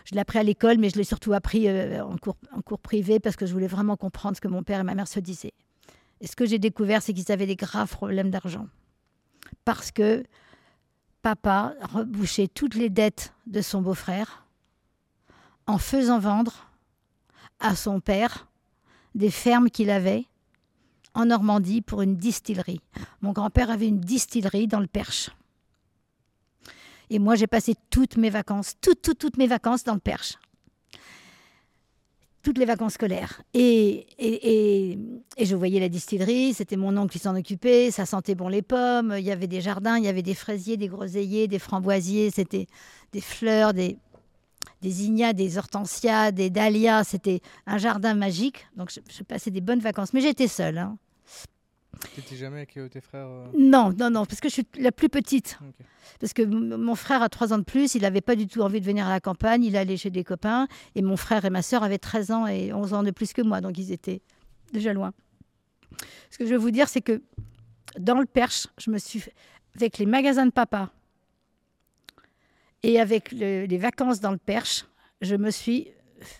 je 0.06 0.16
l'ai 0.16 0.22
appris 0.22 0.40
à 0.40 0.44
l'école, 0.44 0.78
mais 0.78 0.90
je 0.90 0.98
l'ai 0.98 1.06
surtout 1.06 1.32
appris 1.32 1.70
en, 1.70 2.18
cours, 2.18 2.36
en 2.54 2.62
cours 2.62 2.80
privé 2.80 3.20
parce 3.20 3.36
que 3.38 3.46
je 3.46 3.54
voulais 3.54 3.68
vraiment 3.68 3.96
comprendre 3.96 4.36
ce 4.36 4.42
que 4.42 4.50
mon 4.50 4.64
père 4.64 4.82
et 4.82 4.84
ma 4.84 4.96
mère 4.96 5.08
se 5.08 5.20
disaient. 5.20 5.54
Et 6.20 6.28
ce 6.28 6.36
que 6.36 6.46
j'ai 6.46 6.60
découvert, 6.60 7.02
c'est 7.02 7.14
qu'ils 7.14 7.32
avaient 7.32 7.46
des 7.46 7.56
graves 7.56 7.92
problèmes 7.92 8.30
d'argent. 8.30 8.68
Parce 9.64 9.92
que 9.92 10.24
papa 11.22 11.76
rebouchait 11.94 12.48
toutes 12.48 12.76
les 12.76 12.90
dettes 12.90 13.34
de 13.48 13.62
son 13.62 13.82
beau-frère 13.82 14.41
en 15.72 15.78
faisant 15.78 16.20
vendre 16.20 16.68
à 17.62 17.76
son 17.78 18.02
père 18.02 18.48
des 19.16 19.32
fermes 19.32 19.70
qu'il 19.70 19.90
avait 19.90 20.26
en 21.14 21.26
Normandie 21.26 21.82
pour 21.82 22.02
une 22.02 22.18
distillerie. 22.18 22.82
Mon 23.22 23.32
grand-père 23.32 23.70
avait 23.70 23.88
une 23.88 24.00
distillerie 24.00 24.68
dans 24.68 24.82
le 24.82 24.88
Perche. 24.88 25.30
Et 27.10 27.20
moi, 27.20 27.36
j'ai 27.36 27.48
passé 27.48 27.76
toutes 27.90 28.18
mes 28.18 28.30
vacances, 28.30 28.74
toutes, 28.82 29.02
toutes, 29.02 29.18
toutes 29.18 29.38
mes 29.38 29.48
vacances 29.48 29.84
dans 29.84 29.94
le 29.94 30.00
Perche. 30.00 30.38
Toutes 32.44 32.58
les 32.58 32.66
vacances 32.66 32.94
scolaires. 32.94 33.42
Et, 33.54 34.08
et, 34.18 34.98
et, 35.38 35.46
je 35.46 35.56
voyais 35.56 35.80
la 35.80 35.90
distillerie, 35.90 36.54
c'était 36.54 36.78
mon 36.78 36.98
oncle 36.98 37.14
qui 37.14 37.20
s'en 37.20 37.36
occupait, 37.36 37.92
ça 37.92 38.06
sentait 38.06 38.36
bon 38.36 38.48
les 38.48 38.64
pommes, 38.64 39.14
il 39.18 39.24
y 39.24 39.32
avait 39.32 39.48
des 39.48 39.62
jardins, 39.62 39.98
il 39.98 40.04
y 40.04 40.08
avait 40.08 40.24
des 40.24 40.34
fraisiers, 40.34 40.76
des 40.76 40.88
groseilliers, 40.88 41.48
des 41.48 41.60
framboisiers, 41.60 42.32
c'était 42.32 42.68
des 43.12 43.22
fleurs, 43.22 43.74
des, 43.74 43.98
des 44.82 45.04
ignas, 45.06 45.34
des 45.34 45.58
hortensias, 45.58 46.32
des 46.32 46.50
dahlias, 46.50 47.04
c'était 47.04 47.42
un 47.68 47.78
jardin 47.78 48.14
magique. 48.14 48.68
Donc 48.76 48.92
je, 48.92 49.24
passais 49.24 49.52
des 49.52 49.62
bonnes 49.62 49.80
vacances, 49.80 50.14
mais 50.14 50.22
j'étais 50.22 50.48
seule. 50.48 50.78
Hein. 50.78 50.98
Tu 52.14 52.22
n'étais 52.22 52.36
jamais 52.36 52.58
avec 52.58 52.78
euh, 52.78 52.90
tes 52.90 53.02
frères 53.02 53.28
euh? 53.28 53.46
Non, 53.58 53.94
non, 53.98 54.10
non, 54.10 54.26
parce 54.26 54.40
que 54.40 54.50
je 54.50 54.54
suis 54.54 54.68
la 54.80 54.92
plus 54.92 55.10
petite. 55.10 55.60
Parce 56.20 56.34
que 56.34 56.42
mon 56.42 56.96
frère 56.96 57.22
a 57.22 57.30
3 57.30 57.54
ans 57.54 57.60
de 57.60 57.64
plus, 57.64 57.96
il 57.96 58.02
n'avait 58.02 58.22
pas 58.22 58.36
du 58.36 58.48
tout 58.48 58.62
envie 58.62 58.82
de 58.82 58.86
venir 58.86 59.06
à 59.06 59.10
la 59.10 59.20
campagne, 59.20 59.64
il 59.64 59.78
allait 59.78 59.98
chez 59.98 60.10
des 60.10 60.24
copains. 60.24 60.68
Et 60.96 61.02
mon 61.02 61.18
frère 61.18 61.46
et 61.46 61.50
ma 61.50 61.62
sœur 61.62 61.84
avaient 61.84 62.00
13 62.00 62.32
ans 62.32 62.48
et 62.48 62.74
11 62.74 62.94
ans 62.94 63.04
de 63.04 63.12
plus 63.12 63.34
que 63.34 63.42
moi, 63.42 63.62
donc 63.62 63.78
ils 63.78 63.92
étaient 63.92 64.22
déjà 64.74 64.94
loin. 64.94 65.14
Ce 66.32 66.38
que 66.38 66.46
je 66.46 66.52
veux 66.52 66.58
vous 66.58 66.72
dire, 66.72 66.90
c'est 66.90 67.02
que 67.02 67.22
dans 68.00 68.20
le 68.20 68.26
Perche, 68.26 68.68
je 68.78 68.90
me 68.90 68.98
suis, 68.98 69.24
avec 69.76 69.98
les 69.98 70.06
magasins 70.06 70.46
de 70.46 70.52
papa 70.52 70.92
et 72.84 73.00
avec 73.00 73.32
les 73.32 73.78
vacances 73.78 74.20
dans 74.20 74.32
le 74.32 74.38
Perche, 74.38 74.86
je 75.22 75.36
me 75.36 75.52
suis 75.52 75.88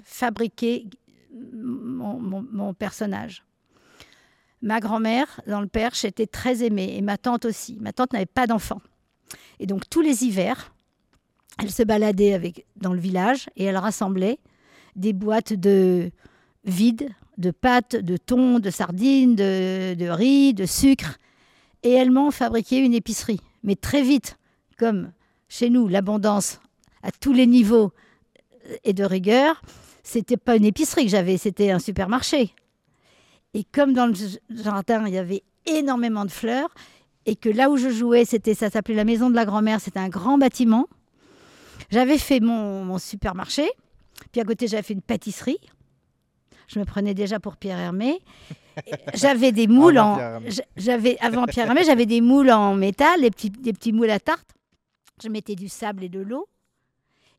fabriqué 0.04 0.88
mon 1.34 2.74
personnage. 2.74 3.44
Ma 4.62 4.80
grand-mère, 4.80 5.42
dans 5.48 5.62
le 5.62 5.68
Perche, 5.68 6.06
était 6.06 6.28
très 6.28 6.64
aimée, 6.64 6.96
et 6.96 7.02
ma 7.02 7.18
tante 7.18 7.46
aussi. 7.46 7.78
Ma 7.80 7.94
tante 7.94 8.14
n'avait 8.14 8.26
pas 8.26 8.46
d'enfant. 8.46 8.82
Et 9.60 9.66
donc, 9.66 9.90
tous 9.90 10.02
les 10.02 10.24
hivers, 10.24 10.74
elle 11.60 11.72
se 11.72 11.84
baladait 11.84 12.34
avec, 12.34 12.66
dans 12.76 12.94
le 12.94 13.00
village 13.00 13.50
et 13.56 13.66
elle 13.66 13.78
rassemblait 13.78 14.40
des 14.96 15.14
boîtes 15.14 15.54
de 15.54 16.12
vides, 16.64 17.10
de 17.38 17.52
pâtes, 17.52 17.96
de 17.96 18.18
thon, 18.18 18.60
de 18.60 18.70
sardines, 18.70 19.36
de, 19.36 20.10
riz, 20.10 20.54
de 20.54 20.66
sucre. 20.66 21.18
Et 21.84 21.92
elle 21.92 22.12
m'en 22.12 22.30
fabriquait 22.30 22.80
une 22.80 22.94
épicerie. 22.94 23.40
Mais 23.64 23.76
très 23.76 24.04
vite, 24.04 24.38
comme 24.78 25.12
chez 25.52 25.70
nous, 25.70 25.90
l'abondance 25.90 26.62
à 27.04 27.12
tous 27.12 27.34
les 27.34 27.46
niveaux 27.46 27.92
et 28.86 28.94
de 28.94 29.04
rigueur, 29.04 29.62
c'était 30.02 30.38
pas 30.38 30.56
une 30.56 30.64
épicerie 30.64 31.04
que 31.04 31.12
j'avais, 31.12 31.38
c'était 31.38 31.72
un 31.72 31.80
supermarché. 31.80 32.56
Et 33.54 33.66
comme 33.66 33.92
dans 33.92 34.08
le 34.08 34.14
jardin, 34.50 35.06
il 35.08 35.14
y 35.14 35.18
avait 35.18 35.44
énormément 35.66 36.24
de 36.24 36.32
fleurs, 36.32 36.70
et 37.26 37.36
que 37.36 37.50
là 37.50 37.70
où 37.70 37.76
je 37.76 37.90
jouais, 37.90 38.24
c'était, 38.24 38.54
ça 38.54 38.70
s'appelait 38.70 38.96
la 38.96 39.04
maison 39.04 39.30
de 39.30 39.36
la 39.36 39.44
grand-mère, 39.44 39.82
c'était 39.82 40.00
un 40.00 40.08
grand 40.08 40.38
bâtiment. 40.38 40.88
J'avais 41.90 42.18
fait 42.18 42.40
mon, 42.40 42.98
supermarché, 42.98 43.70
puis 44.32 44.40
à 44.40 44.46
côté 44.46 44.68
j'avais 44.68 44.84
fait 44.84 44.94
une 44.94 45.02
pâtisserie. 45.02 45.60
Je 46.68 46.80
me 46.80 46.86
prenais 46.86 47.14
déjà 47.14 47.42
pour 47.42 47.58
Pierre 47.58 47.78
Hermé. 47.78 48.20
J'avais 49.14 49.52
des 49.52 49.68
moules 49.68 50.00
en. 50.00 50.40
J'avais 50.78 51.18
avant 51.20 51.44
Pierre 51.46 51.68
Hermé, 51.68 51.84
j'avais 51.84 52.06
des 52.06 52.22
moules 52.22 52.50
en 52.50 52.74
métal, 52.74 53.20
des 53.20 53.30
petits, 53.30 53.50
des 53.50 53.74
petits 53.74 53.92
moules 53.92 54.10
à 54.10 54.22
tarte. 54.22 54.48
Je 55.22 55.30
mettais 55.30 55.56
du 55.56 55.70
sable 55.70 56.04
et 56.04 56.10
de 56.10 56.20
l'eau. 56.20 56.48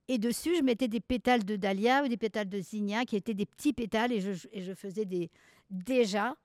Et 0.08 0.18
dessus, 0.18 0.56
je 0.56 0.62
mettais 0.62 0.88
des 0.88 1.00
pétales 1.00 1.44
de 1.44 1.56
dahlia 1.56 2.04
ou 2.04 2.08
des 2.08 2.16
pétales 2.16 2.48
de 2.48 2.60
zinnia 2.60 3.04
qui 3.04 3.16
étaient 3.16 3.34
des 3.34 3.46
petits 3.46 3.72
pétales 3.72 4.12
et 4.12 4.20
je, 4.20 4.74
faisais 4.74 5.04
des 5.04 5.30
déjà 5.70 6.36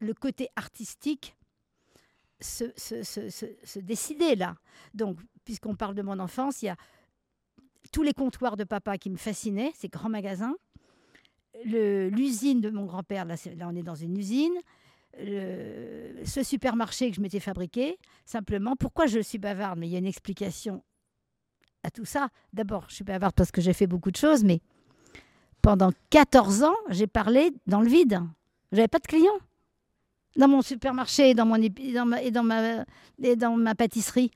le 0.00 0.14
côté 0.14 0.48
artistique 0.54 1.34
se, 2.40 2.64
se, 2.76 3.02
se, 3.02 3.28
se- 3.30 3.78
décidait 3.78 4.36
là. 4.36 4.56
Donc, 4.94 5.18
puisqu'on 5.44 5.74
parle 5.74 5.94
de 5.94 6.02
mon 6.02 6.18
enfance, 6.18 6.62
il 6.62 6.66
y 6.66 6.68
a 6.68 6.76
tous 7.92 8.02
les 8.02 8.12
comptoirs 8.12 8.56
de 8.56 8.64
papa 8.64 8.98
qui 8.98 9.10
me 9.10 9.16
fascinaient, 9.16 9.72
ces 9.74 9.88
grands 9.88 10.08
magasins. 10.08 10.56
L'usine 11.64 12.60
de 12.60 12.70
mon 12.70 12.84
grand-père, 12.86 13.24
là, 13.24 13.34
là, 13.56 13.68
on 13.68 13.76
est 13.76 13.82
dans 13.82 13.94
une 13.94 14.16
usine. 14.16 14.54
Le- 15.18 16.24
ce 16.24 16.42
supermarché 16.42 17.10
que 17.10 17.16
je 17.16 17.20
m'étais 17.20 17.40
fabriqué, 17.40 17.98
simplement, 18.24 18.76
pourquoi 18.76 19.06
je 19.06 19.20
suis 19.20 19.38
bavarde? 19.38 19.78
Mais 19.78 19.88
il 19.88 19.92
y 19.92 19.96
a 19.96 19.98
une 19.98 20.06
explication 20.06 20.82
à 21.82 21.90
tout 21.90 22.04
ça. 22.04 22.28
D'abord, 22.52 22.86
je 22.88 22.96
suis 22.96 23.04
bavarde 23.04 23.34
parce 23.34 23.50
que 23.50 23.60
j'ai 23.60 23.72
fait 23.72 23.86
beaucoup 23.86 24.10
de 24.10 24.16
choses, 24.16 24.44
mais 24.44 24.60
pendant 25.60 25.90
14 26.10 26.64
ans, 26.64 26.74
j'ai 26.88 27.06
parlé 27.06 27.50
dans 27.66 27.80
le 27.80 27.88
vide. 27.88 28.20
J'avais 28.72 28.88
pas 28.88 28.98
de 28.98 29.06
clients. 29.06 29.38
Dans 30.36 30.48
mon 30.48 30.62
supermarché 30.62 31.34
dans, 31.34 31.44
mon 31.44 31.56
et 31.56 31.68
dans, 31.92 32.06
ma, 32.06 32.22
et 32.22 32.30
dans, 33.36 33.56
ma, 33.56 33.74
pâtisserie. 33.74 34.30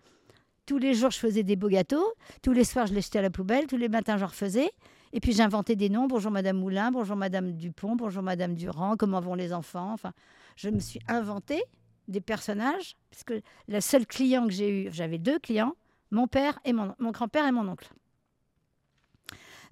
Tous 0.66 0.78
les 0.78 0.94
jours, 0.94 1.10
je 1.10 1.18
faisais 1.18 1.42
des 1.42 1.56
beaux 1.56 1.68
gâteaux. 1.68 2.04
Tous 2.42 2.52
les 2.52 2.64
soirs, 2.64 2.86
je 2.86 2.92
les 2.94 3.00
jetais 3.00 3.18
à 3.18 3.22
la 3.22 3.30
poubelle. 3.30 3.66
Tous 3.66 3.78
les 3.78 3.88
matins, 3.88 4.18
j'en 4.18 4.26
refaisais. 4.26 4.70
Et 5.12 5.20
puis, 5.20 5.32
j'inventais 5.32 5.74
des 5.74 5.88
noms. 5.88 6.06
Bonjour 6.06 6.30
Madame 6.30 6.58
Moulin, 6.58 6.90
bonjour 6.90 7.16
Madame 7.16 7.52
Dupont, 7.52 7.96
bonjour 7.96 8.22
Madame 8.22 8.54
Durand, 8.54 8.96
comment 8.98 9.20
vont 9.20 9.34
les 9.34 9.54
enfants? 9.54 9.92
Enfin, 9.92 10.12
je 10.56 10.70
me 10.70 10.80
suis 10.80 11.00
inventé 11.06 11.62
des 12.08 12.20
personnages. 12.20 12.96
Parce 13.10 13.24
que 13.24 13.40
le 13.68 13.80
seul 13.80 14.06
client 14.06 14.46
que 14.46 14.52
j'ai 14.52 14.84
eu, 14.86 14.88
j'avais 14.92 15.18
deux 15.18 15.38
clients, 15.38 15.74
mon 16.10 16.26
père 16.26 16.58
et 16.64 16.72
mon, 16.72 16.94
grand-père 17.00 17.46
et 17.46 17.52
mon 17.52 17.68
oncle. 17.68 17.88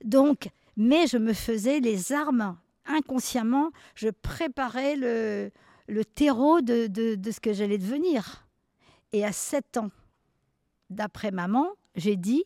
Donc, 0.05 0.49
mais 0.77 1.07
je 1.07 1.17
me 1.17 1.33
faisais 1.33 1.81
les 1.81 2.13
armes 2.13 2.59
inconsciemment. 2.87 3.71
Je 3.95 4.09
préparais 4.09 4.97
le, 4.97 5.51
terreau 6.05 6.61
de, 6.61 6.89
ce 7.31 7.41
que 7.41 7.53
j'allais 7.53 7.79
devenir. 7.79 8.47
Et 9.13 9.25
à 9.25 9.33
7 9.33 9.77
ans, 9.79 9.91
d'après 10.91 11.31
maman, 11.31 11.69
j'ai 11.95 12.17
dit, 12.17 12.45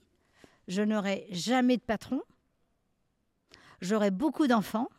je 0.68 0.82
n'aurai 0.82 1.26
jamais 1.30 1.78
de 1.78 1.82
patron, 1.82 2.20
j'aurai 3.80 4.10
beaucoup 4.10 4.46
d'enfants, 4.46 4.90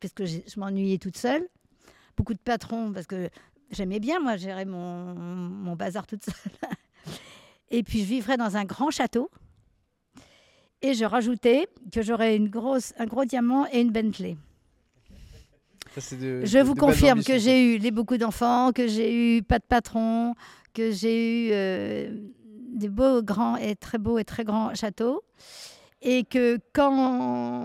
parce 0.00 0.12
que 0.12 0.24
j'ai- 0.24 0.42
je 0.48 0.58
m'ennuyais 0.58 0.98
toute 0.98 1.16
seule, 1.16 1.48
beaucoup 2.16 2.34
de 2.34 2.38
patrons, 2.38 2.92
parce 2.92 3.06
que 3.06 3.28
j'aimais 3.70 4.00
bien, 4.00 4.20
moi, 4.20 4.36
gérer 4.36 4.64
mon, 4.64 5.14
mon 5.14 5.76
bazar 5.76 6.06
toute 6.06 6.24
seule. 6.24 6.34
Et 7.70 7.82
puis, 7.82 8.00
je 8.00 8.04
vivrais 8.04 8.36
dans 8.36 8.56
un 8.56 8.64
grand 8.64 8.90
château. 8.90 9.30
Et 10.82 10.94
je 10.94 11.04
rajoutais 11.04 11.68
que 11.92 12.02
j'aurais 12.02 12.36
une 12.36 12.48
grosse, 12.48 12.92
un 12.98 13.06
gros 13.06 13.24
diamant 13.24 13.66
et 13.72 13.80
une 13.80 13.92
Bentley. 13.92 14.36
Ça, 15.94 16.00
c'est 16.00 16.16
de- 16.16 16.44
Je 16.44 16.58
de- 16.58 16.62
vous 16.64 16.74
de 16.74 16.80
confirme 16.80 17.22
que 17.22 17.38
j'ai 17.38 17.74
eu 17.74 17.78
les 17.78 17.90
beaucoup 17.90 18.16
d'enfants, 18.16 18.72
que 18.72 18.88
j'ai 18.88 19.36
eu 19.38 19.42
pas 19.42 19.58
de 19.58 19.64
patron, 19.64 20.34
que 20.74 20.90
j'ai 20.90 21.48
eu 21.48 21.50
euh, 21.52 22.10
des 22.74 22.88
beaux, 22.88 23.22
grands 23.22 23.56
et 23.56 23.76
très 23.76 23.98
beaux 23.98 24.18
et 24.18 24.24
très 24.24 24.42
grands 24.44 24.74
châteaux. 24.74 25.22
Et 26.02 26.24
que 26.24 26.58
quand 26.72 26.90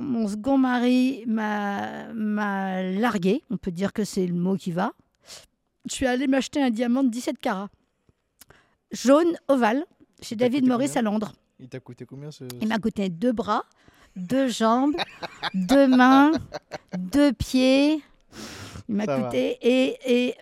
mon 0.01 0.27
second 0.27 0.57
mari 0.59 1.23
m'a 1.25 2.83
largué, 2.83 3.43
on 3.49 3.57
peut 3.57 3.71
dire 3.71 3.93
que 3.93 4.03
c'est 4.03 4.27
le 4.27 4.33
mot 4.35 4.55
qui 4.55 4.71
va, 4.71 4.93
je 5.89 5.93
suis 5.93 6.05
allée 6.05 6.27
m'acheter 6.27 6.61
un 6.61 6.69
diamant 6.69 7.03
de 7.03 7.09
17 7.09 7.37
carats, 7.39 7.69
jaune, 8.91 9.37
ovale, 9.47 9.85
chez 10.21 10.35
David 10.35 10.61
coûté 10.61 10.69
Maurice 10.71 10.97
à 10.97 11.01
Londres. 11.01 11.33
Il 11.59 11.67
t'a 11.69 11.79
coûté 11.79 12.05
combien 12.05 12.29
ce. 12.29 12.43
Il 12.61 12.67
m'a 12.67 12.77
coûté 12.77 13.09
deux 13.09 13.31
bras, 13.31 13.63
deux 14.15 14.47
jambes, 14.47 14.95
deux 15.55 15.87
mains, 15.87 16.31
deux 16.97 17.33
pieds. 17.33 18.03
Il 18.87 18.95
m'a 18.95 19.05
Ça 19.05 19.17
va. 19.17 19.23
coûté. 19.23 19.57
Et, 19.61 20.27
et 20.27 20.35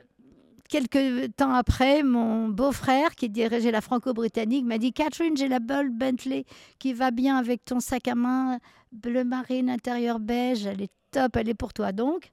quelques 0.70 1.36
temps 1.36 1.54
après, 1.54 2.04
mon 2.04 2.48
beau-frère, 2.50 3.16
qui 3.16 3.30
dirigeait 3.30 3.72
la 3.72 3.82
franco-britannique, 3.82 4.66
m'a 4.66 4.78
dit 4.78 4.94
Catherine, 4.94 5.36
j'ai 5.38 5.48
la 5.48 5.60
belle 5.60 5.90
Bentley 5.90 6.46
qui 6.80 6.94
va 6.94 7.12
bien 7.12 7.38
avec 7.38 7.64
ton 7.66 7.80
sac 7.80 8.08
à 8.08 8.16
main 8.16 8.60
bleu 8.92 9.24
marine, 9.24 9.70
intérieur 9.70 10.20
beige. 10.20 10.66
Elle 10.66 10.82
est 10.82 10.92
top, 11.12 11.36
elle 11.36 11.50
est 11.50 11.54
pour 11.54 11.74
toi. 11.74 11.92
Donc, 11.92 12.30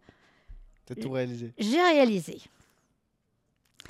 T'as 0.87 0.95
tout 0.95 1.11
réalisé. 1.11 1.53
j'ai 1.59 1.81
réalisé. 1.83 2.39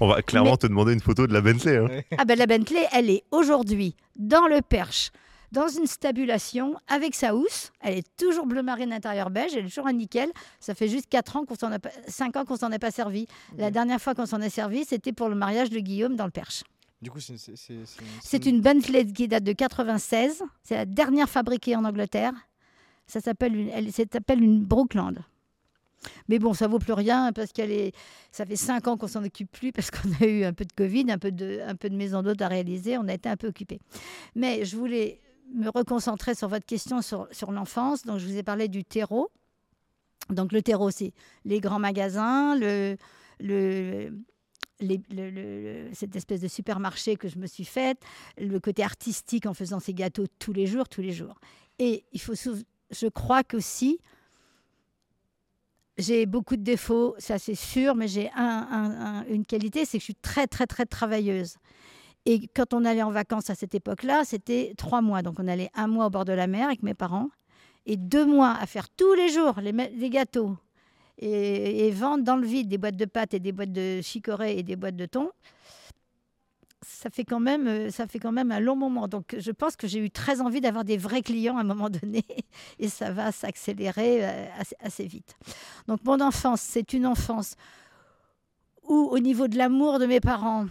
On 0.00 0.08
va 0.08 0.22
clairement 0.22 0.52
Mais- 0.52 0.56
te 0.56 0.66
demander 0.66 0.94
une 0.94 1.00
photo 1.00 1.26
de 1.26 1.32
la 1.32 1.40
Bentley. 1.40 1.76
hein. 1.76 2.00
Ah 2.18 2.24
ben 2.24 2.38
la 2.38 2.46
Bentley, 2.46 2.86
elle 2.92 3.10
est 3.10 3.24
aujourd'hui 3.30 3.94
dans 4.16 4.46
le 4.46 4.60
Perche, 4.62 5.10
dans 5.52 5.68
une 5.68 5.86
stabulation 5.86 6.74
avec 6.88 7.14
sa 7.14 7.34
housse. 7.36 7.70
Elle 7.80 7.98
est 7.98 8.16
toujours 8.16 8.46
bleu 8.46 8.62
marine 8.62 8.92
intérieur 8.92 9.30
beige, 9.30 9.52
elle 9.54 9.66
est 9.66 9.68
toujours 9.68 9.86
en 9.86 9.92
nickel. 9.92 10.30
Ça 10.58 10.74
fait 10.74 10.88
juste 10.88 11.08
4 11.08 11.36
ans 11.36 11.44
qu'on 11.44 11.54
s'en 11.54 11.70
a 11.70 11.78
pas, 11.78 11.90
5 12.08 12.36
ans 12.36 12.44
qu'on 12.44 12.56
s'en 12.56 12.72
est 12.72 12.78
pas 12.78 12.90
servi. 12.90 13.26
La 13.56 13.70
dernière 13.70 14.00
fois 14.00 14.14
qu'on 14.14 14.26
s'en 14.26 14.40
est 14.40 14.50
servi, 14.50 14.84
c'était 14.84 15.12
pour 15.12 15.28
le 15.28 15.34
mariage 15.34 15.70
de 15.70 15.78
Guillaume 15.78 16.16
dans 16.16 16.24
le 16.24 16.30
Perche. 16.30 16.64
Du 17.02 17.10
coup, 17.10 17.20
c'est 17.20 17.36
C'est 18.22 18.46
une 18.46 18.60
Bentley 18.60 19.06
qui 19.06 19.28
date 19.28 19.44
de 19.44 19.52
96. 19.52 20.42
C'est 20.62 20.76
la 20.76 20.86
dernière 20.86 21.28
fabriquée 21.28 21.76
en 21.76 21.84
Angleterre. 21.84 22.32
Ça 23.06 23.20
s'appelle 23.20 23.54
une, 23.54 23.68
elle 23.68 23.92
s'appelle 23.92 24.42
une 24.42 24.64
Brookland. 24.64 25.18
Mais 26.28 26.38
bon, 26.38 26.54
ça 26.54 26.66
vaut 26.66 26.78
plus 26.78 26.92
rien 26.92 27.32
parce 27.32 27.52
qu'elle 27.52 27.70
est. 27.70 27.92
Ça 28.30 28.46
fait 28.46 28.56
cinq 28.56 28.86
ans 28.88 28.96
qu'on 28.96 29.08
s'en 29.08 29.24
occupe 29.24 29.50
plus 29.50 29.72
parce 29.72 29.90
qu'on 29.90 30.10
a 30.20 30.26
eu 30.26 30.44
un 30.44 30.52
peu 30.52 30.64
de 30.64 30.72
Covid, 30.72 31.06
un 31.10 31.18
peu 31.18 31.30
de, 31.30 31.60
un 31.66 31.74
peu 31.74 31.90
de 31.90 31.96
maison 31.96 32.22
d'hôte 32.22 32.40
à 32.40 32.48
réaliser. 32.48 32.96
On 32.98 33.08
a 33.08 33.14
été 33.14 33.28
un 33.28 33.36
peu 33.36 33.48
occupés. 33.48 33.80
Mais 34.34 34.64
je 34.64 34.76
voulais 34.76 35.20
me 35.54 35.68
reconcentrer 35.68 36.34
sur 36.34 36.48
votre 36.48 36.66
question 36.66 37.02
sur, 37.02 37.28
sur 37.30 37.52
l'enfance. 37.52 38.04
Donc, 38.04 38.18
je 38.18 38.26
vous 38.26 38.36
ai 38.36 38.42
parlé 38.42 38.68
du 38.68 38.84
terreau. 38.84 39.30
Donc, 40.30 40.52
le 40.52 40.62
terreau, 40.62 40.90
c'est 40.90 41.12
les 41.44 41.60
grands 41.60 41.78
magasins, 41.80 42.56
cette 45.92 46.16
espèce 46.16 46.40
de 46.40 46.48
supermarché 46.48 47.16
que 47.16 47.28
je 47.28 47.38
me 47.38 47.46
suis 47.46 47.64
faite, 47.64 47.98
le 48.38 48.58
côté 48.58 48.82
artistique 48.82 49.46
en 49.46 49.54
faisant 49.54 49.80
ces 49.80 49.94
gâteaux 49.94 50.26
tous 50.38 50.52
les 50.52 50.66
jours, 50.66 50.88
tous 50.88 51.02
les 51.02 51.12
jours. 51.12 51.38
Et 51.78 52.04
il 52.12 52.20
faut, 52.20 52.34
je 52.34 53.06
crois 53.08 53.42
qu'aussi, 53.42 53.98
j'ai 55.98 56.26
beaucoup 56.26 56.56
de 56.56 56.62
défauts, 56.62 57.14
ça 57.18 57.38
c'est 57.38 57.54
sûr, 57.54 57.94
mais 57.94 58.08
j'ai 58.08 58.30
un- 58.32 58.66
un- 58.70 59.06
un- 59.06 59.24
une 59.26 59.44
qualité, 59.44 59.84
c'est 59.84 59.98
que 59.98 60.02
je 60.02 60.04
suis 60.04 60.14
très, 60.14 60.46
très, 60.46 60.66
très 60.66 60.86
travailleuse. 60.86 61.56
Et 62.24 62.46
quand 62.48 62.72
on 62.74 62.84
allait 62.84 63.02
en 63.02 63.10
vacances 63.10 63.50
à 63.50 63.54
cette 63.54 63.74
époque-là, 63.74 64.22
c'était 64.24 64.74
trois 64.76 65.02
mois. 65.02 65.22
Donc 65.22 65.38
on 65.38 65.48
allait 65.48 65.70
un 65.74 65.86
mois 65.86 66.06
au 66.06 66.10
bord 66.10 66.24
de 66.24 66.32
la 66.32 66.46
mer 66.46 66.66
avec 66.66 66.82
mes 66.82 66.94
parents 66.94 67.28
et 67.86 67.96
deux 67.96 68.24
mois 68.24 68.56
à 68.60 68.66
faire 68.66 68.88
tous 68.88 69.12
les 69.14 69.28
jours 69.28 69.60
les, 69.60 70.10
gâteaux 70.10 70.56
et, 71.18 71.88
et 71.88 71.90
vendre 71.90 72.22
dans 72.22 72.36
le 72.36 72.46
vide 72.46 72.68
des 72.68 72.78
boîtes 72.78 72.96
de 72.96 73.04
pâtes 73.04 73.34
et 73.34 73.40
des 73.40 73.52
boîtes 73.52 73.72
de 73.72 74.00
chicorée 74.02 74.58
et 74.58 74.62
des 74.62 74.76
boîtes 74.76 74.96
de 74.96 75.06
thon. 75.06 75.30
Ça 76.84 77.10
fait, 77.10 77.24
quand 77.24 77.38
même, 77.38 77.68
euh, 77.68 77.90
ça 77.90 78.08
fait 78.08 78.18
quand 78.18 78.32
même 78.32 78.50
un 78.50 78.58
long 78.58 78.74
moment. 78.74 79.06
Donc, 79.06 79.36
je 79.38 79.50
pense 79.52 79.76
que 79.76 79.86
j'ai 79.86 80.00
eu 80.00 80.10
très 80.10 80.40
envie 80.40 80.60
d'avoir 80.60 80.84
des 80.84 80.96
vrais 80.96 81.22
clients 81.22 81.56
à 81.56 81.60
un 81.60 81.64
moment 81.64 81.90
donné. 81.90 82.24
Et 82.80 82.88
ça 82.88 83.12
va 83.12 83.30
s'accélérer 83.30 84.24
euh, 84.24 84.46
assez, 84.58 84.76
assez 84.80 85.06
vite. 85.06 85.36
Donc, 85.86 86.00
mon 86.04 86.20
enfance, 86.20 86.60
c'est 86.60 86.92
une 86.92 87.06
enfance 87.06 87.54
où, 88.82 88.94
au 88.94 89.18
niveau 89.20 89.46
de 89.46 89.56
l'amour 89.56 90.00
de 90.00 90.06
mes 90.06 90.18
parents, 90.18 90.66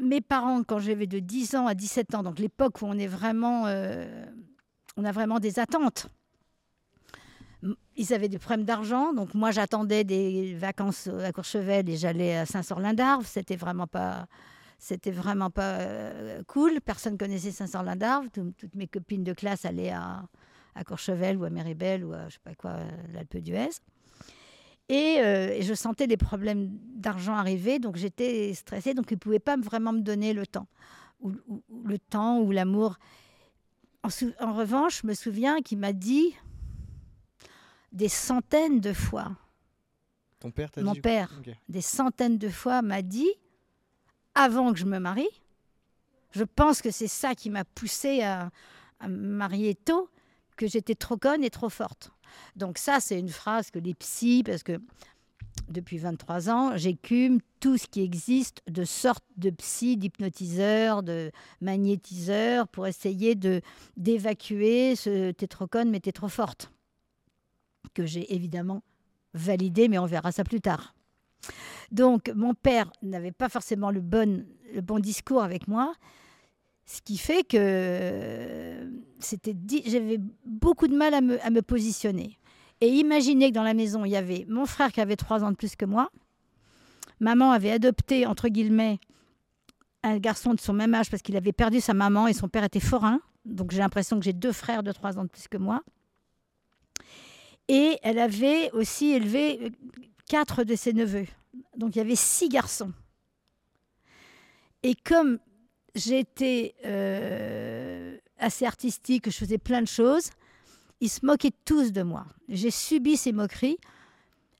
mes 0.00 0.20
parents, 0.20 0.62
quand 0.64 0.78
j'avais 0.78 1.06
de 1.06 1.18
10 1.18 1.54
ans 1.54 1.66
à 1.66 1.74
17 1.74 2.14
ans, 2.14 2.22
donc 2.22 2.38
l'époque 2.38 2.82
où 2.82 2.86
on 2.86 2.98
est 2.98 3.06
vraiment, 3.06 3.66
euh, 3.66 4.24
on 4.96 5.04
a 5.04 5.12
vraiment 5.12 5.38
des 5.38 5.58
attentes. 5.58 6.08
Ils 7.96 8.14
avaient 8.14 8.30
des 8.30 8.38
problèmes 8.38 8.64
d'argent, 8.64 9.12
donc 9.12 9.34
moi 9.34 9.50
j'attendais 9.50 10.02
des 10.04 10.54
vacances 10.54 11.08
à 11.08 11.30
Courchevel 11.32 11.88
et 11.90 11.96
j'allais 11.98 12.34
à 12.38 12.46
Saint-Sorlin-d'Arve. 12.46 13.26
C'était 13.26 13.56
vraiment 13.56 13.86
pas, 13.86 14.26
c'était 14.78 15.10
vraiment 15.10 15.50
pas 15.50 15.80
euh, 15.80 16.42
cool. 16.46 16.80
Personne 16.80 17.18
connaissait 17.18 17.50
Saint-Sorlin-d'Arve. 17.50 18.28
Tout- 18.32 18.54
Toutes 18.56 18.74
mes 18.74 18.86
copines 18.86 19.24
de 19.24 19.34
classe 19.34 19.66
allaient 19.66 19.90
à, 19.92 20.22
Courchevel 20.86 21.36
ou 21.36 21.44
à 21.44 21.50
Méribel 21.50 22.02
ou 22.06 22.14
à 22.14 22.28
je 22.28 22.34
sais 22.34 22.40
pas 22.42 22.54
quoi, 22.54 22.76
l'Alpe 23.12 23.36
d'Huez. 23.36 23.68
Et, 24.92 25.20
euh, 25.20 25.50
et 25.52 25.62
je 25.62 25.72
sentais 25.72 26.08
des 26.08 26.16
problèmes 26.16 26.68
d'argent 26.96 27.36
arriver, 27.36 27.78
donc 27.78 27.94
j'étais 27.94 28.52
stressée, 28.54 28.92
donc 28.92 29.10
ils 29.12 29.14
ne 29.14 29.20
pouvaient 29.20 29.38
pas 29.38 29.56
vraiment 29.56 29.92
me 29.92 30.00
donner 30.00 30.32
le 30.32 30.46
temps, 30.48 30.66
ou, 31.20 31.30
ou- 31.46 31.62
ou 31.68 31.84
le 31.86 31.96
temps 31.98 32.40
ou 32.40 32.50
l'amour. 32.50 32.98
En, 34.02 34.52
revanche, 34.52 35.02
je 35.02 35.06
me 35.06 35.14
souviens 35.14 35.60
qu'il 35.60 35.78
m'a 35.78 35.92
dit 35.92 36.34
des 37.92 38.08
centaines 38.08 38.80
de 38.80 38.92
fois, 38.92 39.36
Ton 40.40 40.50
père 40.50 40.70
t'a 40.72 40.82
mon 40.82 40.92
dit 40.94 41.00
père, 41.00 41.30
Ok. 41.38 41.54
des 41.68 41.82
centaines 41.82 42.38
de 42.38 42.48
fois 42.48 42.82
m'a 42.82 43.02
dit, 43.02 43.30
avant 44.34 44.72
que 44.72 44.78
je 44.80 44.86
me 44.86 44.98
marie, 44.98 45.28
je 46.32 46.42
pense 46.42 46.82
que 46.82 46.90
c'est 46.90 47.08
ça 47.08 47.34
qui 47.36 47.48
m'a 47.50 47.64
poussée 47.64 48.22
à, 48.22 48.50
à 48.98 49.06
me 49.08 49.16
marier 49.16 49.76
tôt, 49.76 50.08
que 50.56 50.66
j'étais 50.66 50.94
trop 50.96 51.16
conne 51.16 51.44
et 51.44 51.50
trop 51.50 51.68
forte. 51.68 52.10
Donc 52.56 52.78
ça, 52.78 53.00
c'est 53.00 53.18
une 53.18 53.28
phrase 53.28 53.70
que 53.70 53.78
les 53.78 53.94
psys, 53.94 54.42
parce 54.44 54.62
que 54.62 54.80
depuis 55.68 55.98
23 55.98 56.50
ans, 56.50 56.76
j'écume 56.76 57.40
tout 57.60 57.76
ce 57.76 57.86
qui 57.86 58.02
existe 58.02 58.62
de 58.68 58.84
sorte 58.84 59.24
de 59.36 59.50
psy, 59.50 59.96
d'hypnotiseur, 59.96 61.02
de 61.02 61.30
magnétiseur 61.60 62.66
pour 62.68 62.86
essayer 62.86 63.34
de 63.34 63.60
d'évacuer 63.96 64.96
ce 64.96 65.32
conne 65.66 65.90
mais 65.90 66.00
t'es 66.00 66.12
trop 66.12 66.28
forte 66.28 66.70
que 67.94 68.06
j'ai 68.06 68.34
évidemment 68.34 68.82
validé, 69.34 69.88
mais 69.88 69.98
on 69.98 70.06
verra 70.06 70.32
ça 70.32 70.44
plus 70.44 70.60
tard. 70.60 70.94
Donc 71.90 72.30
mon 72.34 72.54
père 72.54 72.90
n'avait 73.02 73.32
pas 73.32 73.48
forcément 73.48 73.90
le 73.90 74.00
bon, 74.00 74.44
le 74.74 74.80
bon 74.80 74.98
discours 74.98 75.42
avec 75.42 75.68
moi, 75.68 75.94
ce 76.90 77.02
qui 77.02 77.18
fait 77.18 77.44
que 77.44 78.90
c'était 79.20 79.54
j'avais 79.86 80.18
beaucoup 80.44 80.88
de 80.88 80.96
mal 80.96 81.14
à 81.14 81.20
me, 81.20 81.40
à 81.46 81.50
me 81.50 81.62
positionner. 81.62 82.36
Et 82.80 82.88
imaginez 82.88 83.50
que 83.50 83.54
dans 83.54 83.62
la 83.62 83.74
maison, 83.74 84.04
il 84.04 84.10
y 84.10 84.16
avait 84.16 84.44
mon 84.48 84.66
frère 84.66 84.90
qui 84.90 85.00
avait 85.00 85.14
trois 85.14 85.44
ans 85.44 85.52
de 85.52 85.56
plus 85.56 85.76
que 85.76 85.84
moi. 85.84 86.10
Maman 87.20 87.52
avait 87.52 87.70
adopté, 87.70 88.26
entre 88.26 88.48
guillemets, 88.48 88.98
un 90.02 90.18
garçon 90.18 90.52
de 90.52 90.60
son 90.60 90.72
même 90.72 90.92
âge 90.94 91.10
parce 91.10 91.22
qu'il 91.22 91.36
avait 91.36 91.52
perdu 91.52 91.80
sa 91.80 91.94
maman 91.94 92.26
et 92.26 92.32
son 92.32 92.48
père 92.48 92.64
était 92.64 92.80
forain. 92.80 93.20
Donc 93.44 93.70
j'ai 93.70 93.78
l'impression 93.78 94.18
que 94.18 94.24
j'ai 94.24 94.32
deux 94.32 94.52
frères 94.52 94.82
de 94.82 94.90
trois 94.90 95.16
ans 95.16 95.22
de 95.22 95.28
plus 95.28 95.46
que 95.46 95.58
moi. 95.58 95.82
Et 97.68 97.98
elle 98.02 98.18
avait 98.18 98.72
aussi 98.72 99.12
élevé 99.12 99.60
euh, 99.62 99.70
quatre 100.28 100.64
de 100.64 100.74
ses 100.74 100.92
neveux. 100.92 101.26
Donc 101.76 101.94
il 101.94 101.98
y 101.98 102.02
avait 102.02 102.16
six 102.16 102.48
garçons. 102.48 102.92
Et 104.82 104.96
comme 104.96 105.38
j'étais 105.94 106.74
euh, 106.84 108.16
assez 108.38 108.64
artistique, 108.66 109.30
je 109.30 109.36
faisais 109.36 109.58
plein 109.58 109.82
de 109.82 109.88
choses, 109.88 110.30
ils 111.00 111.08
se 111.08 111.24
moquaient 111.24 111.52
tous 111.64 111.92
de 111.92 112.02
moi. 112.02 112.26
J'ai 112.48 112.70
subi 112.70 113.16
ces 113.16 113.32
moqueries, 113.32 113.78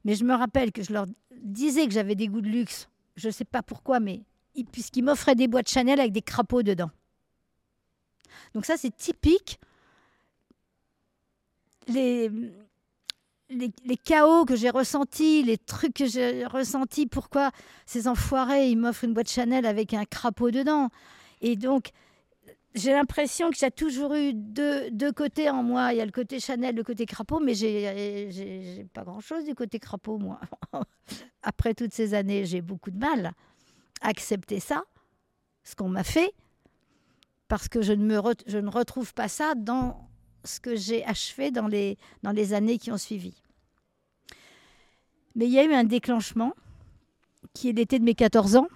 mais 0.05 0.15
je 0.15 0.25
me 0.25 0.35
rappelle 0.35 0.73
que 0.73 0.83
je 0.83 0.93
leur 0.93 1.07
disais 1.43 1.87
que 1.87 1.93
j'avais 1.93 2.15
des 2.15 2.29
goûts 2.29 2.41
de 2.41 2.49
luxe. 2.49 2.89
Je 3.17 3.29
ne 3.29 3.33
sais 3.33 3.45
pas 3.45 3.63
pourquoi, 3.63 4.01
mais 4.01 4.23
puisqu'ils 4.73 5.03
m'offraient 5.03 5.35
des 5.35 5.49
boîtes 5.49 5.69
Chanel 5.69 6.01
avec 6.01 6.13
des 6.13 6.23
crapauds 6.23 6.63
dedans. 6.63 6.91
Donc 8.55 8.65
ça, 8.65 8.77
c'est 8.77 8.95
typique. 8.95 9.61
Les, 11.89 12.31
les, 13.49 13.71
les, 13.85 13.97
chaos 13.97 14.45
que 14.45 14.55
j'ai 14.55 14.71
ressentis, 14.71 15.43
les 15.43 15.59
trucs 15.59 15.95
que 15.95 16.07
j'ai 16.07 16.47
ressentis, 16.47 17.07
pourquoi 17.07 17.51
ces 17.85 18.07
enfoirés, 18.07 18.71
ils 18.71 18.77
m'offrent 18.77 19.05
une 19.05 19.15
boîte 19.15 19.31
Chanel 19.31 19.67
avec 19.67 19.93
un 19.93 20.05
crapaud 20.05 20.51
dedans. 20.51 20.89
Et 21.41 21.57
donc, 21.57 21.91
j'ai 22.75 22.93
l'impression 22.93 23.51
que 23.51 23.57
j'ai 23.57 23.71
toujours 23.71 24.15
eu 24.15 24.33
deux, 24.33 24.91
deux, 24.91 25.13
côtés 25.13 25.51
en 25.51 25.63
moi. 25.63 25.93
Il 25.93 25.99
y 25.99 26.01
a 26.01 26.05
le 26.05 26.13
côté 26.13 26.39
Chanel, 26.39 26.75
le 26.75 26.85
côté 26.85 27.07
crapaud, 27.07 27.41
mais 27.41 27.55
j'ai 27.55 28.87
pas 28.93 29.05
grand-chose 29.05 29.45
du 29.45 29.55
côté 29.55 29.79
crapaud, 29.79 30.19
moi. 30.19 30.41
Après 31.43 31.75
toutes 31.75 31.93
ces 31.93 32.15
années, 32.15 32.45
j'ai 32.45 32.61
beaucoup 32.61 32.91
de 32.91 32.99
mal 32.99 33.33
à 34.01 34.09
accepter 34.09 34.61
ça, 34.61 34.85
ce 35.65 35.75
qu'on 35.75 35.89
m'a 35.89 36.05
fait, 36.05 36.33
parce 37.49 37.69
que 37.69 37.83
je 37.83 37.93
ne, 37.93 38.05
me 38.05 38.21
je 38.47 38.59
ne 38.59 38.69
retrouve 38.69 39.13
pas 39.15 39.29
ça 39.29 39.55
dans 39.57 40.09
ce 40.45 40.61
que 40.61 40.77
j'ai 40.77 41.05
achevé 41.05 41.51
dans 41.51 41.67
les, 41.67 41.99
dans 42.23 42.33
les 42.33 42.55
années 42.55 42.79
qui 42.79 42.91
ont 42.93 42.99
suivi. 42.99 43.35
Mais 45.35 45.47
il 45.47 45.53
y 45.53 45.59
a 45.59 45.65
eu 45.65 45.73
un 45.73 45.85
déclenchement 45.85 46.55
qui 47.55 47.69
est 47.69 47.73
l'été 47.73 47.99
de 47.99 48.05
mes 48.05 48.15
14 48.15 48.57
ans. 48.57 48.69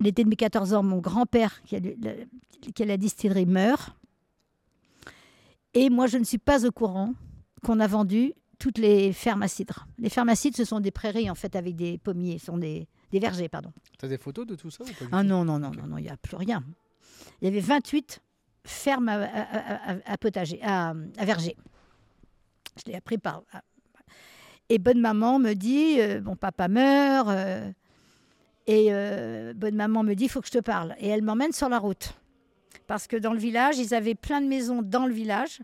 L'été 0.00 0.24
de 0.24 0.28
mes 0.28 0.36
14 0.36 0.74
ans, 0.74 0.82
mon 0.82 0.98
grand-père, 0.98 1.62
qui, 1.62 1.76
qui 2.74 2.82
a 2.82 2.86
la 2.86 2.96
distillerie, 2.96 3.46
meurt. 3.46 3.94
Et 5.74 5.90
moi, 5.90 6.06
je 6.06 6.18
ne 6.18 6.24
suis 6.24 6.38
pas 6.38 6.66
au 6.66 6.70
courant 6.70 7.14
qu'on 7.62 7.80
a 7.80 7.86
vendu 7.86 8.32
toutes 8.58 8.78
les 8.78 9.12
fermes 9.12 9.42
à 9.42 9.48
cidre. 9.48 9.86
Les 9.98 10.08
fermes 10.08 10.28
à 10.28 10.36
cidre, 10.36 10.56
ce 10.56 10.64
sont 10.64 10.80
des 10.80 10.90
prairies, 10.90 11.30
en 11.30 11.34
fait, 11.34 11.56
avec 11.56 11.76
des 11.76 11.98
pommiers, 11.98 12.38
ce 12.38 12.46
sont 12.46 12.58
des, 12.58 12.88
des 13.10 13.18
vergers, 13.18 13.48
pardon. 13.48 13.72
Tu 13.98 14.06
as 14.06 14.08
des 14.08 14.18
photos 14.18 14.46
de 14.46 14.54
tout 14.54 14.70
ça 14.70 14.84
ou 14.84 14.86
pas 14.86 15.04
Ah 15.12 15.22
non, 15.22 15.44
non, 15.44 15.58
non, 15.58 15.70
non, 15.70 15.86
non, 15.86 15.98
il 15.98 16.04
n'y 16.04 16.10
a 16.10 16.16
plus 16.16 16.36
rien. 16.36 16.62
Il 17.40 17.46
y 17.46 17.48
avait 17.48 17.60
28 17.60 18.22
fermes 18.64 19.08
à, 19.08 19.28
à, 20.06 20.16
potager, 20.18 20.60
à, 20.62 20.94
verger. 21.18 21.56
Je 22.76 22.90
l'ai 22.90 22.96
appris 22.96 23.18
par... 23.18 23.42
Et 24.70 24.78
bonne 24.78 25.00
maman 25.00 25.38
me 25.38 25.52
dit, 25.52 26.00
euh, 26.00 26.22
mon 26.22 26.36
papa 26.36 26.68
meurt, 26.68 27.28
euh, 27.28 27.70
et 28.66 28.88
euh, 28.90 29.52
bonne 29.54 29.74
maman 29.74 30.02
me 30.02 30.14
dit, 30.14 30.24
il 30.24 30.30
faut 30.30 30.40
que 30.40 30.46
je 30.46 30.52
te 30.52 30.58
parle. 30.58 30.94
Et 30.98 31.08
elle 31.08 31.22
m'emmène 31.22 31.52
sur 31.52 31.68
la 31.68 31.78
route. 31.78 32.14
Parce 32.86 33.06
que 33.06 33.16
dans 33.16 33.32
le 33.32 33.38
village, 33.38 33.78
ils 33.78 33.94
avaient 33.94 34.14
plein 34.14 34.40
de 34.40 34.46
maisons 34.46 34.82
dans 34.82 35.06
le 35.06 35.12
village. 35.12 35.60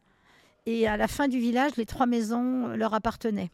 Et 0.67 0.87
à 0.87 0.97
la 0.97 1.09
fin 1.09 1.29
du 1.29 1.39
village, 1.39 1.73
les 1.77 1.87
trois 1.87 2.07
maisons 2.07 2.69
leur 2.69 2.95
appartenaient. 2.95 3.51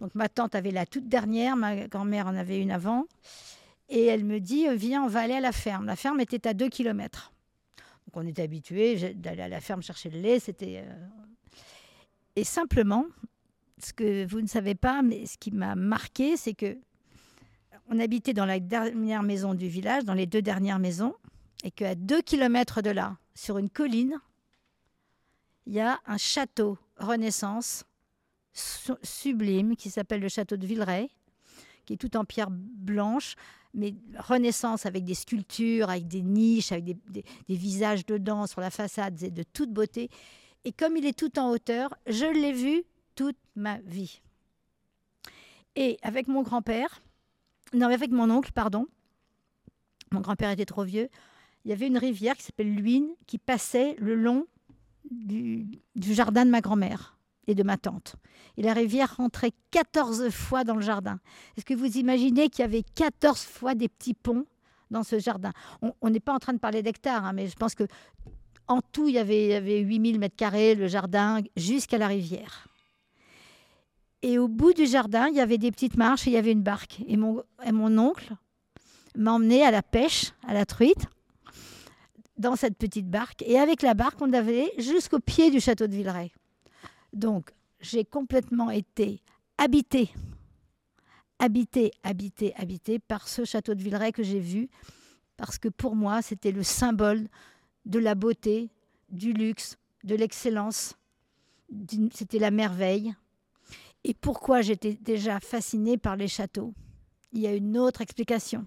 Donc 0.00 0.14
ma 0.14 0.28
tante 0.28 0.54
avait 0.54 0.70
la 0.70 0.86
toute 0.86 1.08
dernière, 1.08 1.56
ma 1.56 1.86
grand-mère 1.86 2.26
en 2.26 2.34
avait 2.34 2.58
une 2.58 2.70
avant. 2.70 3.04
Et 3.90 4.06
elle 4.06 4.24
me 4.24 4.40
dit, 4.40 4.66
viens, 4.74 5.02
on 5.02 5.08
va 5.08 5.20
aller 5.20 5.34
à 5.34 5.40
la 5.40 5.52
ferme. 5.52 5.86
La 5.86 5.96
ferme 5.96 6.20
était 6.20 6.46
à 6.46 6.54
2 6.54 6.68
km. 6.68 7.32
Donc 8.06 8.24
on 8.24 8.26
était 8.26 8.42
habitué 8.42 9.14
d'aller 9.14 9.42
à 9.42 9.48
la 9.48 9.60
ferme 9.60 9.82
chercher 9.82 10.08
le 10.08 10.18
lait. 10.18 10.38
C'était 10.38 10.82
euh, 10.86 10.94
Et 12.36 12.44
simplement, 12.44 13.04
ce 13.78 13.92
que 13.92 14.26
vous 14.26 14.40
ne 14.40 14.46
savez 14.46 14.74
pas, 14.74 15.02
mais 15.02 15.26
ce 15.26 15.36
qui 15.36 15.50
m'a 15.50 15.74
marqué, 15.74 16.36
c'est 16.36 16.54
que 16.54 16.78
on 17.90 17.98
habitait 17.98 18.32
dans 18.32 18.46
la 18.46 18.60
dernière 18.60 19.22
maison 19.22 19.54
du 19.54 19.68
village, 19.68 20.04
dans 20.04 20.14
les 20.14 20.26
deux 20.26 20.42
dernières 20.42 20.78
maisons, 20.78 21.14
et 21.64 21.72
qu'à 21.72 21.96
deux 21.96 22.22
kilomètres 22.22 22.82
de 22.82 22.90
là, 22.90 23.16
sur 23.34 23.58
une 23.58 23.68
colline, 23.68 24.18
il 25.66 25.74
y 25.74 25.80
a 25.80 25.98
un 26.06 26.16
château 26.16 26.78
Renaissance 26.96 27.84
sublime 29.02 29.76
qui 29.76 29.90
s'appelle 29.90 30.20
le 30.20 30.28
château 30.28 30.56
de 30.56 30.66
Villeray, 30.66 31.08
qui 31.84 31.94
est 31.94 31.96
tout 31.96 32.16
en 32.16 32.24
pierre 32.24 32.50
blanche, 32.50 33.34
mais 33.74 33.94
Renaissance 34.18 34.86
avec 34.86 35.04
des 35.04 35.14
sculptures, 35.14 35.90
avec 35.90 36.06
des 36.06 36.22
niches, 36.22 36.72
avec 36.72 36.84
des, 36.84 36.96
des 37.48 37.56
visages 37.56 38.06
dedans 38.06 38.46
sur 38.46 38.60
la 38.60 38.70
façade, 38.70 39.16
c'est 39.18 39.30
de 39.30 39.42
toute 39.42 39.72
beauté. 39.72 40.10
Et 40.64 40.72
comme 40.72 40.96
il 40.96 41.06
est 41.06 41.18
tout 41.18 41.38
en 41.38 41.50
hauteur, 41.50 41.94
je 42.06 42.26
l'ai 42.26 42.52
vu 42.52 42.84
toute 43.14 43.38
ma 43.56 43.78
vie. 43.78 44.20
Et 45.76 45.98
avec 46.02 46.26
mon 46.26 46.42
grand-père, 46.42 47.00
non, 47.72 47.88
avec 47.88 48.10
mon 48.10 48.30
oncle, 48.30 48.52
pardon, 48.52 48.86
mon 50.12 50.20
grand-père 50.20 50.50
était 50.50 50.64
trop 50.64 50.84
vieux, 50.84 51.08
il 51.64 51.70
y 51.70 51.72
avait 51.72 51.86
une 51.86 51.98
rivière 51.98 52.36
qui 52.36 52.42
s'appelle 52.42 52.74
l'Uine 52.74 53.08
qui 53.26 53.38
passait 53.38 53.94
le 53.98 54.14
long 54.14 54.46
du, 55.10 55.68
jardin 55.96 56.44
de 56.44 56.50
ma 56.50 56.60
grand-mère 56.60 57.18
et 57.46 57.54
de 57.54 57.62
ma 57.62 57.76
tante. 57.76 58.16
Et 58.56 58.62
la 58.62 58.72
rivière 58.72 59.16
rentrait 59.16 59.52
14 59.70 60.30
fois 60.30 60.64
dans 60.64 60.74
le 60.74 60.82
jardin. 60.82 61.20
Est-ce 61.56 61.64
que 61.64 61.74
vous 61.74 61.98
imaginez 61.98 62.48
qu'il 62.48 62.62
y 62.62 62.64
avait 62.64 62.84
14 62.94 63.40
fois 63.40 63.74
des 63.74 63.88
petits 63.88 64.14
ponts 64.14 64.46
dans 64.90 65.02
ce 65.02 65.18
jardin? 65.18 65.52
On 66.00 66.10
n'est 66.10 66.20
pas 66.20 66.34
en 66.34 66.38
train 66.38 66.52
de 66.52 66.58
parler 66.58 66.82
d'hectares, 66.82 67.24
hein, 67.24 67.32
mais 67.32 67.46
je 67.46 67.56
pense 67.56 67.74
que 67.74 67.84
en 68.68 68.80
tout, 68.80 69.08
il 69.08 69.14
y 69.14 69.18
avait, 69.18 69.46
il 69.46 69.50
y 69.50 69.54
avait 69.54 69.80
8000 69.80 70.20
mètres 70.20 70.36
carrés, 70.36 70.76
le 70.76 70.86
jardin, 70.86 71.40
jusqu'à 71.56 71.98
la 71.98 72.06
rivière. 72.06 72.68
Et 74.22 74.38
au 74.38 74.48
bout 74.48 74.72
du 74.72 74.86
jardin, 74.86 75.28
il 75.28 75.36
y 75.36 75.40
avait 75.40 75.58
des 75.58 75.70
petites 75.70 75.96
marches 75.96 76.26
et 76.26 76.30
il 76.30 76.34
y 76.34 76.36
avait 76.36 76.52
une 76.52 76.62
barque. 76.62 77.00
Et 77.06 77.16
mon, 77.16 77.44
oncle 77.98 78.34
m'a 79.16 79.32
emmené 79.32 79.64
à 79.64 79.70
la 79.70 79.82
pêche, 79.82 80.32
à 80.46 80.52
la 80.52 80.66
truite 80.66 81.06
dans 82.36 82.56
cette 82.56 82.76
petite 82.76 83.08
barque. 83.08 83.42
Et 83.42 83.58
avec 83.58 83.82
la 83.82 83.94
barque, 83.94 84.20
on 84.20 84.32
avait 84.32 84.72
jusqu'au 84.78 85.20
pied 85.20 85.50
du 85.50 85.60
château 85.60 85.86
de 85.86 85.94
Villeray. 85.94 86.32
Donc, 87.12 87.50
j'ai 87.80 88.04
complètement 88.04 88.70
été 88.70 89.22
habitée, 89.58 90.10
habitée, 91.38 91.92
habitée, 92.02 92.54
habitée 92.56 92.98
par 92.98 93.26
ce 93.26 93.44
château 93.44 93.74
de 93.74 93.82
Villeray 93.82 94.12
que 94.12 94.22
j'ai 94.22 94.38
vu, 94.38 94.68
parce 95.36 95.58
que 95.58 95.68
pour 95.68 95.96
moi, 95.96 96.20
c'était 96.20 96.52
le 96.52 96.62
symbole 96.62 97.26
de 97.86 97.98
la 97.98 98.14
beauté, 98.14 98.70
du 99.08 99.32
luxe, 99.32 99.76
de 100.04 100.14
l'excellence. 100.14 100.94
C'était 102.12 102.38
la 102.38 102.50
merveille. 102.50 103.14
Et 104.04 104.14
pourquoi 104.14 104.62
j'étais 104.62 104.94
déjà 104.94 105.40
fascinée 105.40 105.98
par 105.98 106.16
les 106.16 106.28
châteaux? 106.28 106.74
Il 107.32 107.40
y 107.40 107.46
a 107.46 107.54
une 107.54 107.78
autre 107.78 108.00
explication 108.00 108.66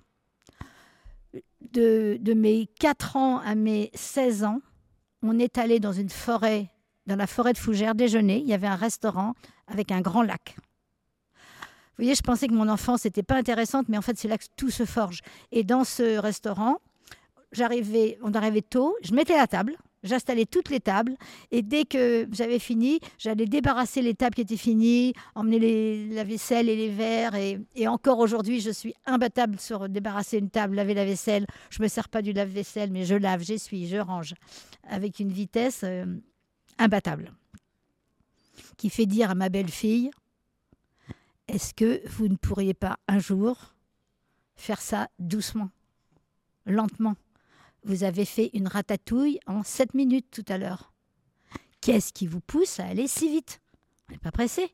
de, 1.71 2.33
mes 2.33 2.67
4 2.79 3.15
ans 3.15 3.39
à 3.39 3.55
mes 3.55 3.89
16 3.93 4.43
ans, 4.43 4.61
on 5.21 5.39
est 5.39 5.57
allé 5.57 5.79
dans 5.79 5.93
une 5.93 6.09
forêt, 6.09 6.69
dans 7.07 7.15
la 7.15 7.27
forêt 7.27 7.53
de 7.53 7.57
Fougères, 7.57 7.95
déjeuner. 7.95 8.39
Il 8.39 8.47
y 8.47 8.53
avait 8.53 8.67
un 8.67 8.75
restaurant 8.75 9.33
avec 9.67 9.91
un 9.91 10.01
grand 10.01 10.21
lac. 10.21 10.55
Vous 11.35 12.05
voyez, 12.05 12.15
je 12.15 12.21
pensais 12.21 12.47
que 12.47 12.53
mon 12.53 12.69
enfance 12.69 13.05
n'était 13.05 13.23
pas 13.23 13.35
intéressante, 13.35 13.87
mais 13.87 13.97
en 13.97 14.01
fait, 14.01 14.17
c'est 14.17 14.27
là 14.27 14.37
que 14.37 14.45
tout 14.57 14.71
se 14.71 14.85
forge. 14.85 15.21
Et 15.51 15.63
dans 15.63 15.83
ce 15.83 16.17
restaurant, 16.17 16.79
j'arrivais, 17.51 18.17
on 18.23 18.33
arrivait 18.33 18.63
tôt, 18.63 18.95
je 19.03 19.13
mettais 19.13 19.37
la 19.37 19.47
table, 19.47 19.77
J'installais 20.03 20.45
toutes 20.45 20.69
les 20.69 20.79
tables 20.79 21.15
et 21.51 21.61
dès 21.61 21.85
que 21.85 22.27
j'avais 22.31 22.59
fini, 22.59 22.99
j'allais 23.17 23.45
débarrasser 23.45 24.01
les 24.01 24.13
tables 24.13 24.35
qui 24.35 24.41
étaient 24.41 24.57
finies, 24.57 25.13
emmener 25.35 26.09
la 26.09 26.23
vaisselle 26.23 26.69
et 26.69 26.75
les 26.75 26.89
verres. 26.89 27.35
Et, 27.35 27.87
encore 27.87 28.19
aujourd'hui, 28.19 28.59
je 28.59 28.71
suis 28.71 28.93
imbattable 29.05 29.59
sur 29.59 29.87
débarrasser 29.87 30.37
une 30.37 30.49
table, 30.49 30.75
laver 30.75 30.93
la 30.93 31.05
vaisselle. 31.05 31.45
Je 31.69 31.81
me 31.81 31.87
sers 31.87 32.09
pas 32.09 32.21
du 32.21 32.33
lave-vaisselle, 32.33 32.91
mais 32.91 33.05
je 33.05 33.15
lave, 33.15 33.43
j'essuie, 33.43 33.87
je 33.87 33.97
range 33.97 34.33
avec 34.89 35.19
une 35.19 35.31
vitesse. 35.31 35.81
Euh, 35.83 36.05
imbattable, 36.77 37.33
qui 38.77 38.89
fait 38.89 39.05
dire 39.05 39.31
à 39.31 39.35
ma 39.35 39.49
belle-fille, 39.49 40.11
est-ce 41.47 41.73
que 41.73 42.07
vous 42.09 42.27
ne 42.27 42.35
pourriez 42.35 42.73
pas 42.73 42.97
un 43.07 43.19
jour 43.19 43.73
faire 44.55 44.81
ça 44.81 45.09
doucement, 45.19 45.69
lentement? 46.65 47.15
Vous 47.83 48.03
avez 48.03 48.25
fait 48.25 48.49
une 48.53 48.67
ratatouille 48.67 49.39
en 49.45 49.63
7 49.63 49.93
minutes 49.93 50.27
tout 50.31 50.45
à 50.47 50.57
l'heure. 50.57 50.93
Qu'est-ce 51.81 52.13
qui 52.13 52.27
vous 52.27 52.39
pousse 52.39 52.79
à 52.79 52.85
aller 52.85 53.07
si 53.07 53.29
vite? 53.29 53.61
On 54.07 54.13
n'est 54.13 54.19
pas 54.19 54.31
pressé. 54.31 54.73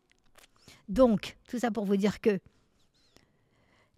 Donc, 0.87 1.37
tout 1.47 1.59
ça 1.59 1.71
pour 1.71 1.85
vous 1.85 1.97
dire 1.97 2.21
que 2.21 2.39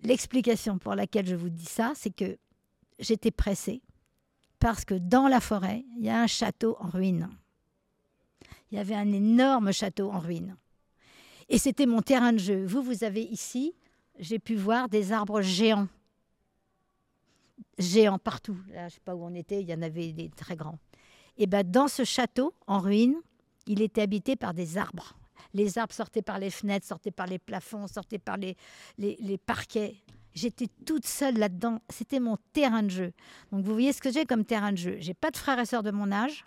l'explication 0.04 0.78
pour 0.78 0.96
laquelle 0.96 1.28
je 1.28 1.36
vous 1.36 1.50
dis 1.50 1.66
ça, 1.66 1.92
c'est 1.96 2.16
que 2.16 2.38
j'étais 3.00 3.32
pressée 3.32 3.82
parce 4.60 4.86
que 4.86 4.94
dans 4.94 5.28
la 5.28 5.42
forêt, 5.42 5.84
il 5.98 6.06
y 6.06 6.10
a 6.10 6.22
un 6.22 6.28
château 6.28 6.78
en 6.80 6.88
ruine. 6.88 7.30
Il 8.72 8.78
y 8.78 8.80
avait 8.80 8.96
un 8.96 9.12
énorme 9.12 9.74
château 9.74 10.12
en 10.12 10.20
ruine. 10.20 10.56
Et 11.50 11.58
c'était 11.58 11.86
mon 11.86 12.02
terrain 12.02 12.32
de 12.32 12.38
jeu. 12.38 12.66
Vous, 12.66 12.82
vous 12.82 13.04
avez 13.04 13.24
ici, 13.24 13.74
j'ai 14.20 14.40
pu 14.40 14.56
voir 14.56 14.88
des 14.88 15.12
arbres 15.12 15.42
géants. 15.42 15.90
Géants 17.78 18.20
partout. 18.20 18.58
Là, 18.74 18.90
je 18.90 18.96
sais 18.96 19.02
pas 19.04 19.16
où 19.16 19.24
on 19.24 19.34
était, 19.34 19.62
il 19.62 19.70
y 19.70 19.74
en 19.74 19.82
avait 19.82 20.12
des 20.12 20.30
très 20.30 20.56
grands. 20.56 20.80
Et 21.38 21.48
ben, 21.48 21.64
dans 21.70 21.88
ce 21.88 22.04
château 22.04 22.54
en 22.68 22.80
ruine, 22.80 23.16
il 23.68 23.82
était 23.82 24.02
habité 24.02 24.36
par 24.36 24.54
des 24.54 24.78
arbres. 24.78 25.16
Les 25.54 25.78
arbres 25.78 25.94
sortaient 25.94 26.22
par 26.22 26.40
les 26.40 26.50
fenêtres, 26.50 26.86
sortaient 26.86 27.12
par 27.12 27.28
les 27.28 27.40
plafonds, 27.40 27.88
sortaient 27.88 28.20
par 28.20 28.38
les, 28.38 28.56
les, 28.98 29.38
parquets. 29.38 29.96
J'étais 30.34 30.68
toute 30.86 31.06
seule 31.06 31.38
là-dedans. 31.38 31.80
C'était 31.90 32.20
mon 32.20 32.38
terrain 32.54 32.84
de 32.84 32.90
jeu. 32.90 33.14
Donc 33.52 33.66
vous 33.66 33.74
voyez 33.74 33.92
ce 33.92 34.02
que 34.02 34.12
j'ai 34.12 34.26
comme 34.26 34.46
terrain 34.46 34.72
de 34.72 34.78
jeu. 34.78 34.96
J'ai 35.00 35.14
pas 35.14 35.32
de 35.32 35.38
frères 35.38 35.60
et 35.60 35.66
sœurs 35.66 35.84
de 35.84 35.92
mon 35.92 36.12
âge. 36.12 36.46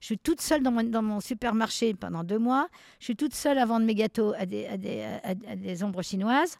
Je 0.00 0.06
suis 0.06 0.18
toute 0.18 0.40
seule 0.40 0.62
dans 0.62 0.72
mon, 0.72 0.82
dans 0.82 1.02
mon 1.02 1.20
supermarché 1.20 1.94
pendant 1.94 2.24
deux 2.24 2.38
mois. 2.38 2.68
Je 2.98 3.04
suis 3.04 3.16
toute 3.16 3.34
seule 3.34 3.58
à 3.58 3.64
vendre 3.64 3.86
mes 3.86 3.94
gâteaux 3.94 4.34
à 4.36 4.44
des, 4.46 4.66
à 4.66 4.76
des, 4.76 5.02
à 5.22 5.34
des 5.34 5.82
ombres 5.84 6.02
chinoises. 6.02 6.58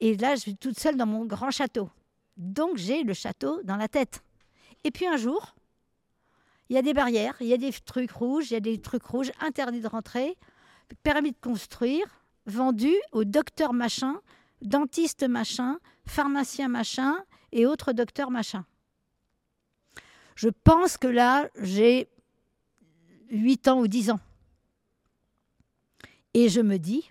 Et 0.00 0.16
là, 0.16 0.36
je 0.36 0.40
suis 0.40 0.56
toute 0.56 0.78
seule 0.78 0.96
dans 0.96 1.06
mon 1.06 1.26
grand 1.26 1.50
château. 1.50 1.90
Donc 2.36 2.76
j'ai 2.76 3.02
le 3.04 3.14
château 3.14 3.62
dans 3.62 3.76
la 3.76 3.88
tête. 3.88 4.22
Et 4.84 4.90
puis 4.90 5.06
un 5.06 5.16
jour, 5.16 5.54
il 6.68 6.74
y 6.74 6.78
a 6.78 6.82
des 6.82 6.94
barrières, 6.94 7.36
il 7.40 7.46
y 7.46 7.52
a 7.52 7.58
des 7.58 7.72
trucs 7.72 8.10
rouges, 8.10 8.50
il 8.50 8.54
y 8.54 8.56
a 8.56 8.60
des 8.60 8.80
trucs 8.80 9.04
rouges 9.04 9.32
interdits 9.40 9.80
de 9.80 9.88
rentrer, 9.88 10.36
permis 11.02 11.32
de 11.32 11.36
construire, 11.40 12.06
vendus 12.46 12.96
au 13.12 13.24
docteur 13.24 13.72
machin, 13.72 14.20
dentiste 14.62 15.28
machin, 15.28 15.78
pharmacien 16.06 16.68
machin 16.68 17.16
et 17.52 17.66
autres 17.66 17.92
docteurs 17.92 18.30
machin. 18.30 18.64
Je 20.34 20.48
pense 20.48 20.96
que 20.96 21.08
là, 21.08 21.48
j'ai 21.60 22.08
8 23.30 23.68
ans 23.68 23.80
ou 23.80 23.86
10 23.86 24.10
ans. 24.10 24.20
Et 26.34 26.48
je 26.48 26.60
me 26.60 26.78
dis, 26.78 27.10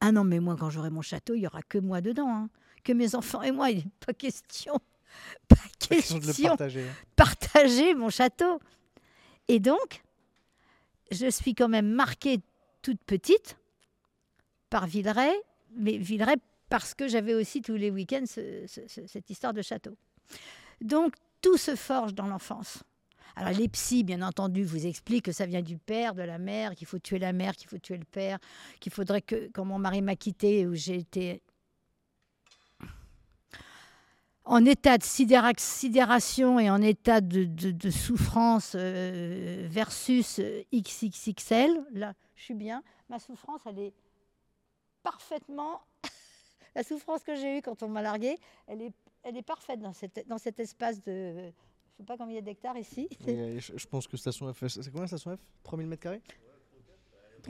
ah 0.00 0.12
non, 0.12 0.22
mais 0.22 0.38
moi, 0.38 0.56
quand 0.58 0.70
j'aurai 0.70 0.90
mon 0.90 1.02
château, 1.02 1.34
il 1.34 1.40
n'y 1.40 1.46
aura 1.46 1.62
que 1.62 1.78
moi 1.78 2.00
dedans, 2.00 2.28
hein. 2.28 2.50
Que 2.88 2.92
mes 2.94 3.14
enfants 3.14 3.42
et 3.42 3.50
moi, 3.52 3.70
il 3.70 3.78
n'est 3.78 3.90
pas 4.06 4.14
question, 4.14 4.72
pas 5.48 5.56
Question 5.78 6.18
de 6.18 6.24
question 6.24 6.48
partager. 6.48 6.86
partager 7.16 7.94
mon 7.94 8.08
château. 8.08 8.60
Et 9.48 9.60
donc, 9.60 10.02
je 11.10 11.30
suis 11.30 11.54
quand 11.54 11.68
même 11.68 11.88
marquée 11.90 12.40
toute 12.82 13.00
petite 13.04 13.56
par 14.70 14.86
Villeray, 14.86 15.32
mais 15.76 15.98
Villeray 15.98 16.36
parce 16.70 16.94
que 16.94 17.08
j'avais 17.08 17.34
aussi 17.34 17.60
tous 17.62 17.74
les 17.76 17.90
week-ends 17.90 18.24
ce- 18.26 18.64
ce- 18.66 18.86
ce- 18.88 19.06
cette 19.06 19.28
histoire 19.30 19.52
de 19.54 19.60
château. 19.62 19.94
Donc, 20.80 21.14
tout 21.42 21.56
se 21.58 21.76
forge 21.76 22.14
dans 22.14 22.26
l'enfance. 22.26 22.82
Alors, 23.36 23.52
les 23.52 23.68
psys, 23.68 24.02
bien 24.04 24.20
entendu, 24.22 24.64
vous 24.64 24.86
expliquent 24.86 25.26
que 25.26 25.32
ça 25.32 25.46
vient 25.46 25.62
du 25.62 25.76
père, 25.78 26.14
de 26.14 26.22
la 26.22 26.38
mère, 26.38 26.74
qu'il 26.74 26.86
faut 26.86 26.98
tuer 26.98 27.18
la 27.18 27.32
mère, 27.32 27.54
qu'il 27.56 27.68
faut 27.68 27.78
tuer 27.78 27.96
le 27.98 28.04
père, 28.04 28.38
qu'il 28.80 28.92
faudrait 28.92 29.22
que, 29.22 29.48
quand 29.52 29.64
mon 29.64 29.78
mari 29.78 30.02
m'a 30.02 30.16
quitté, 30.16 30.66
où 30.66 30.74
j'ai 30.74 30.96
été 30.96 31.40
en 34.48 34.64
état 34.64 34.96
de 34.96 35.02
sidéra- 35.02 35.52
sidération 35.58 36.58
et 36.58 36.70
en 36.70 36.80
état 36.80 37.20
de, 37.20 37.90
souffrance 37.90 38.72
euh, 38.74 39.66
versus 39.70 40.38
euh, 40.38 40.62
XXXL, 40.72 41.86
là, 41.92 42.14
je 42.34 42.44
suis 42.44 42.54
bien. 42.54 42.82
Ma 43.10 43.18
souffrance, 43.18 43.60
elle 43.66 43.78
est 43.78 43.94
parfaitement. 45.02 45.82
La 46.74 46.82
souffrance 46.82 47.22
que 47.24 47.34
j'ai 47.34 47.58
eue 47.58 47.62
quand 47.62 47.82
on 47.82 47.88
m'a 47.88 48.02
larguée, 48.02 48.36
elle 48.66 48.82
est, 48.82 48.92
elle 49.22 49.36
est 49.36 49.42
parfaite 49.42 49.80
dans, 49.80 49.92
cette, 49.92 50.26
dans 50.26 50.38
cet 50.38 50.58
espace 50.60 51.02
de. 51.02 51.34
Je 51.34 51.42
ne 51.42 51.50
sais 51.98 52.04
pas 52.04 52.16
combien 52.16 52.34
il 52.34 52.36
y 52.36 52.38
a 52.38 52.42
d'hectares 52.42 52.76
ici. 52.78 53.08
Euh, 53.26 53.58
je, 53.58 53.86
pense 53.86 54.06
que 54.06 54.16
station 54.16 54.52
F, 54.52 54.66
c'est 54.68 54.90
combien 54.90 55.08
station 55.08 55.36
F? 55.36 55.40
3000 55.64 55.88
mètres 55.88 56.02
carrés? 56.02 56.22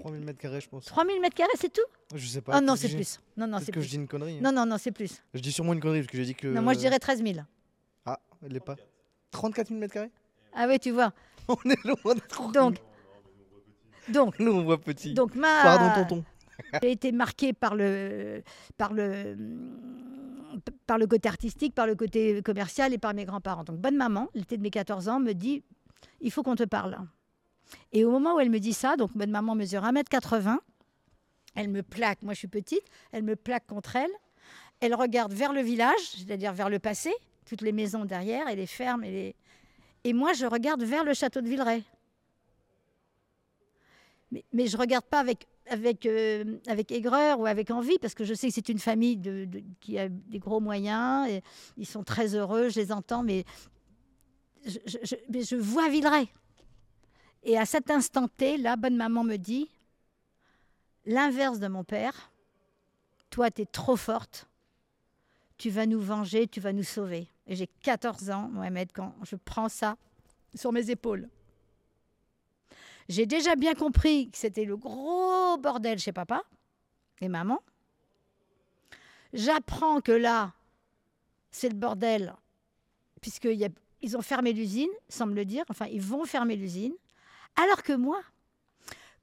3000 0.01 0.21
mètres 0.25 0.39
carrés, 0.39 0.61
je 0.61 0.69
pense. 0.69 0.85
3000 0.87 1.21
mètres 1.21 1.35
carrés, 1.37 1.51
c'est 1.57 1.73
tout? 1.73 1.81
Je 2.15 2.27
sais 2.27 2.41
pas. 2.41 2.53
Ah 2.57 2.61
non, 2.61 2.77
c'est 2.77 2.89
plus. 2.89 3.21
Non, 3.37 3.47
non, 3.47 3.59
c'est 3.63 3.73
que 3.73 3.81
je 3.81 3.89
dis 3.89 3.97
une 3.97 4.09
connerie. 4.09 4.37
hein. 4.39 4.41
Non, 4.43 4.53
non, 4.53 4.67
non, 4.67 4.77
c'est 4.79 4.93
plus. 4.93 5.23
Je 5.35 5.41
dis 5.41 5.53
sûrement 5.53 5.73
une 5.75 5.81
connerie 5.81 6.01
parce 6.01 6.11
que 6.13 6.17
j'ai 6.19 6.25
dit 6.25 6.35
que. 6.35 6.49
Non, 6.49 6.63
moi, 6.63 6.73
je 6.75 6.79
dirais 6.79 6.99
13 6.99 7.23
000. 7.23 7.39
Ah, 8.07 8.19
elle 8.45 8.57
est 8.57 8.61
pas. 8.61 8.77
34 9.31 9.69
000 9.69 9.81
mètres 9.81 9.95
carrés? 9.95 10.11
Ah 10.55 10.67
oui, 10.69 10.79
tu 10.79 10.91
vois. 10.91 11.13
On 11.49 11.71
est 11.71 11.85
loin 11.85 12.15
d'être. 12.15 12.51
Donc, 12.53 12.77
donc, 14.09 14.39
Nous, 14.41 14.53
on 14.53 14.63
voit 14.65 14.79
petit. 14.81 15.13
donc 15.15 15.35
ma. 15.35 15.63
Pardon, 15.63 16.03
tonton. 16.03 16.25
J'ai 16.83 16.91
été 16.93 17.13
marquée 17.13 17.53
par 17.53 17.75
le, 17.77 18.43
par, 18.77 18.93
le, 18.93 19.37
par 20.87 20.99
le 20.99 21.07
côté 21.07 21.29
artistique, 21.29 21.75
par 21.75 21.87
le 21.87 21.95
côté 21.95 22.43
commercial 22.43 22.93
et 22.93 22.99
par 22.99 23.15
mes 23.15 23.25
grands-parents. 23.25 23.65
Donc, 23.65 23.79
bonne 23.79 23.97
maman, 23.97 24.29
l'été 24.35 24.57
de 24.57 24.63
mes 24.63 24.71
14 24.71 25.09
ans, 25.09 25.21
me 25.21 25.33
dit 25.35 25.63
il 26.21 26.31
faut 26.33 26.43
qu'on 26.43 26.57
te 26.57 26.65
parle. 26.65 26.99
Et 27.93 28.05
au 28.05 28.11
moment 28.11 28.35
où 28.37 28.41
elle 28.41 28.51
me 28.51 28.59
dit 28.61 28.73
ça, 28.73 28.97
donc 28.97 29.11
bonne 29.17 29.31
maman 29.31 29.55
mesure 29.55 29.83
1m80, 29.83 30.59
elle 31.55 31.69
me 31.69 31.83
plaque, 31.83 32.23
moi 32.23 32.35
je 32.35 32.39
suis 32.39 32.49
petite, 32.49 32.83
elle 33.13 33.23
me 33.25 33.37
plaque 33.37 33.67
contre 33.67 33.97
elle, 33.97 34.11
elle 34.81 34.95
regarde 34.95 35.33
vers 35.33 35.53
le 35.53 35.61
village, 35.61 36.01
c'est-à-dire 36.17 36.53
vers 36.53 36.69
le 36.71 36.79
passé, 36.79 37.13
toutes 37.47 37.63
les 37.63 37.73
maisons 37.73 38.05
derrière 38.05 38.49
et 38.49 38.57
les 38.57 38.67
fermes. 38.67 39.03
Et, 39.05 39.11
les... 39.11 39.37
et 40.05 40.13
moi 40.13 40.33
je 40.35 40.47
regarde 40.47 40.83
vers 40.83 41.05
le 41.05 41.15
château 41.15 41.41
de 41.41 41.49
Villeray. 41.49 41.83
Mais, 44.31 44.67
je 44.67 44.77
ne 44.77 44.81
regarde 44.81 45.07
pas 45.07 45.21
avec, 45.21 45.47
avec, 45.69 46.05
euh, 46.05 46.59
avec 46.67 46.93
aigreur 46.93 47.41
ou 47.41 47.47
avec 47.47 47.71
envie, 47.71 47.99
parce 47.99 48.15
que 48.15 48.25
je 48.25 48.35
sais 48.35 48.49
que 48.49 48.55
c'est 48.55 48.69
une 48.69 48.79
famille 48.79 49.19
qui 49.81 49.99
a 49.99 50.11
des 50.11 50.39
gros 50.39 50.61
moyens, 50.61 51.27
et 51.31 51.43
ils 51.79 51.87
sont 51.87 52.03
très 52.05 52.35
heureux, 52.35 52.69
je 52.69 52.79
les 52.79 52.93
entends, 52.93 53.23
mais 53.23 53.45
je- 54.67 55.17
mais 55.31 55.43
je 55.43 55.57
vois 55.57 55.89
Villeray. 55.89 56.29
Et 57.49 57.57
à 57.57 57.65
cet 57.65 57.91
instant 57.91 58.29
T, 58.29 58.59
la 58.59 58.77
bonne 58.77 58.95
maman 58.95 59.25
me 59.25 59.37
dit, 59.37 59.71
l'inverse 61.07 61.59
de 61.59 61.67
mon 61.67 61.83
père, 61.83 62.31
toi, 63.31 63.51
tu 63.51 63.63
es 63.63 63.65
trop 63.65 63.97
forte, 63.97 64.47
tu 65.57 65.71
vas 65.71 65.87
nous 65.87 65.99
venger, 65.99 66.47
tu 66.47 66.61
vas 66.61 66.75
nous 66.75 66.83
sauver. 66.83 67.27
Et 67.47 67.57
j'ai 67.57 67.67
14 67.67 68.29
ans, 68.29 68.51
Mohamed, 68.53 68.91
quand 68.93 69.15
je 69.23 69.35
prends 69.35 69.71
ça 69.71 69.97
sur 70.55 70.73
mes 70.73 70.91
épaules. 70.91 71.27
J'ai 73.09 73.25
déjà 73.25 73.57
bien 73.57 73.73
compris 73.73 74.29
que 74.29 74.37
c'était 74.37 74.67
le 74.67 74.77
gros 74.77 75.57
bordel 75.57 75.99
chez 75.99 76.13
papa 76.13 76.43
et 77.23 77.29
maman. 77.29 77.63
J'apprends 79.33 80.03
que 80.03 80.13
là, 80.13 80.53
c'est 81.51 81.71
le 81.71 81.77
bordel, 81.77 82.35
puisqu'ils 83.23 84.17
ont 84.19 84.23
fermé 84.23 84.53
l'usine, 84.53 84.91
me 85.21 85.33
le 85.33 85.47
dire. 85.47 85.65
Enfin, 85.71 85.87
ils 85.87 86.03
vont 86.03 86.27
fermer 86.27 86.55
l'usine. 86.55 86.93
Alors 87.63 87.83
que 87.83 87.93
moi, 87.93 88.21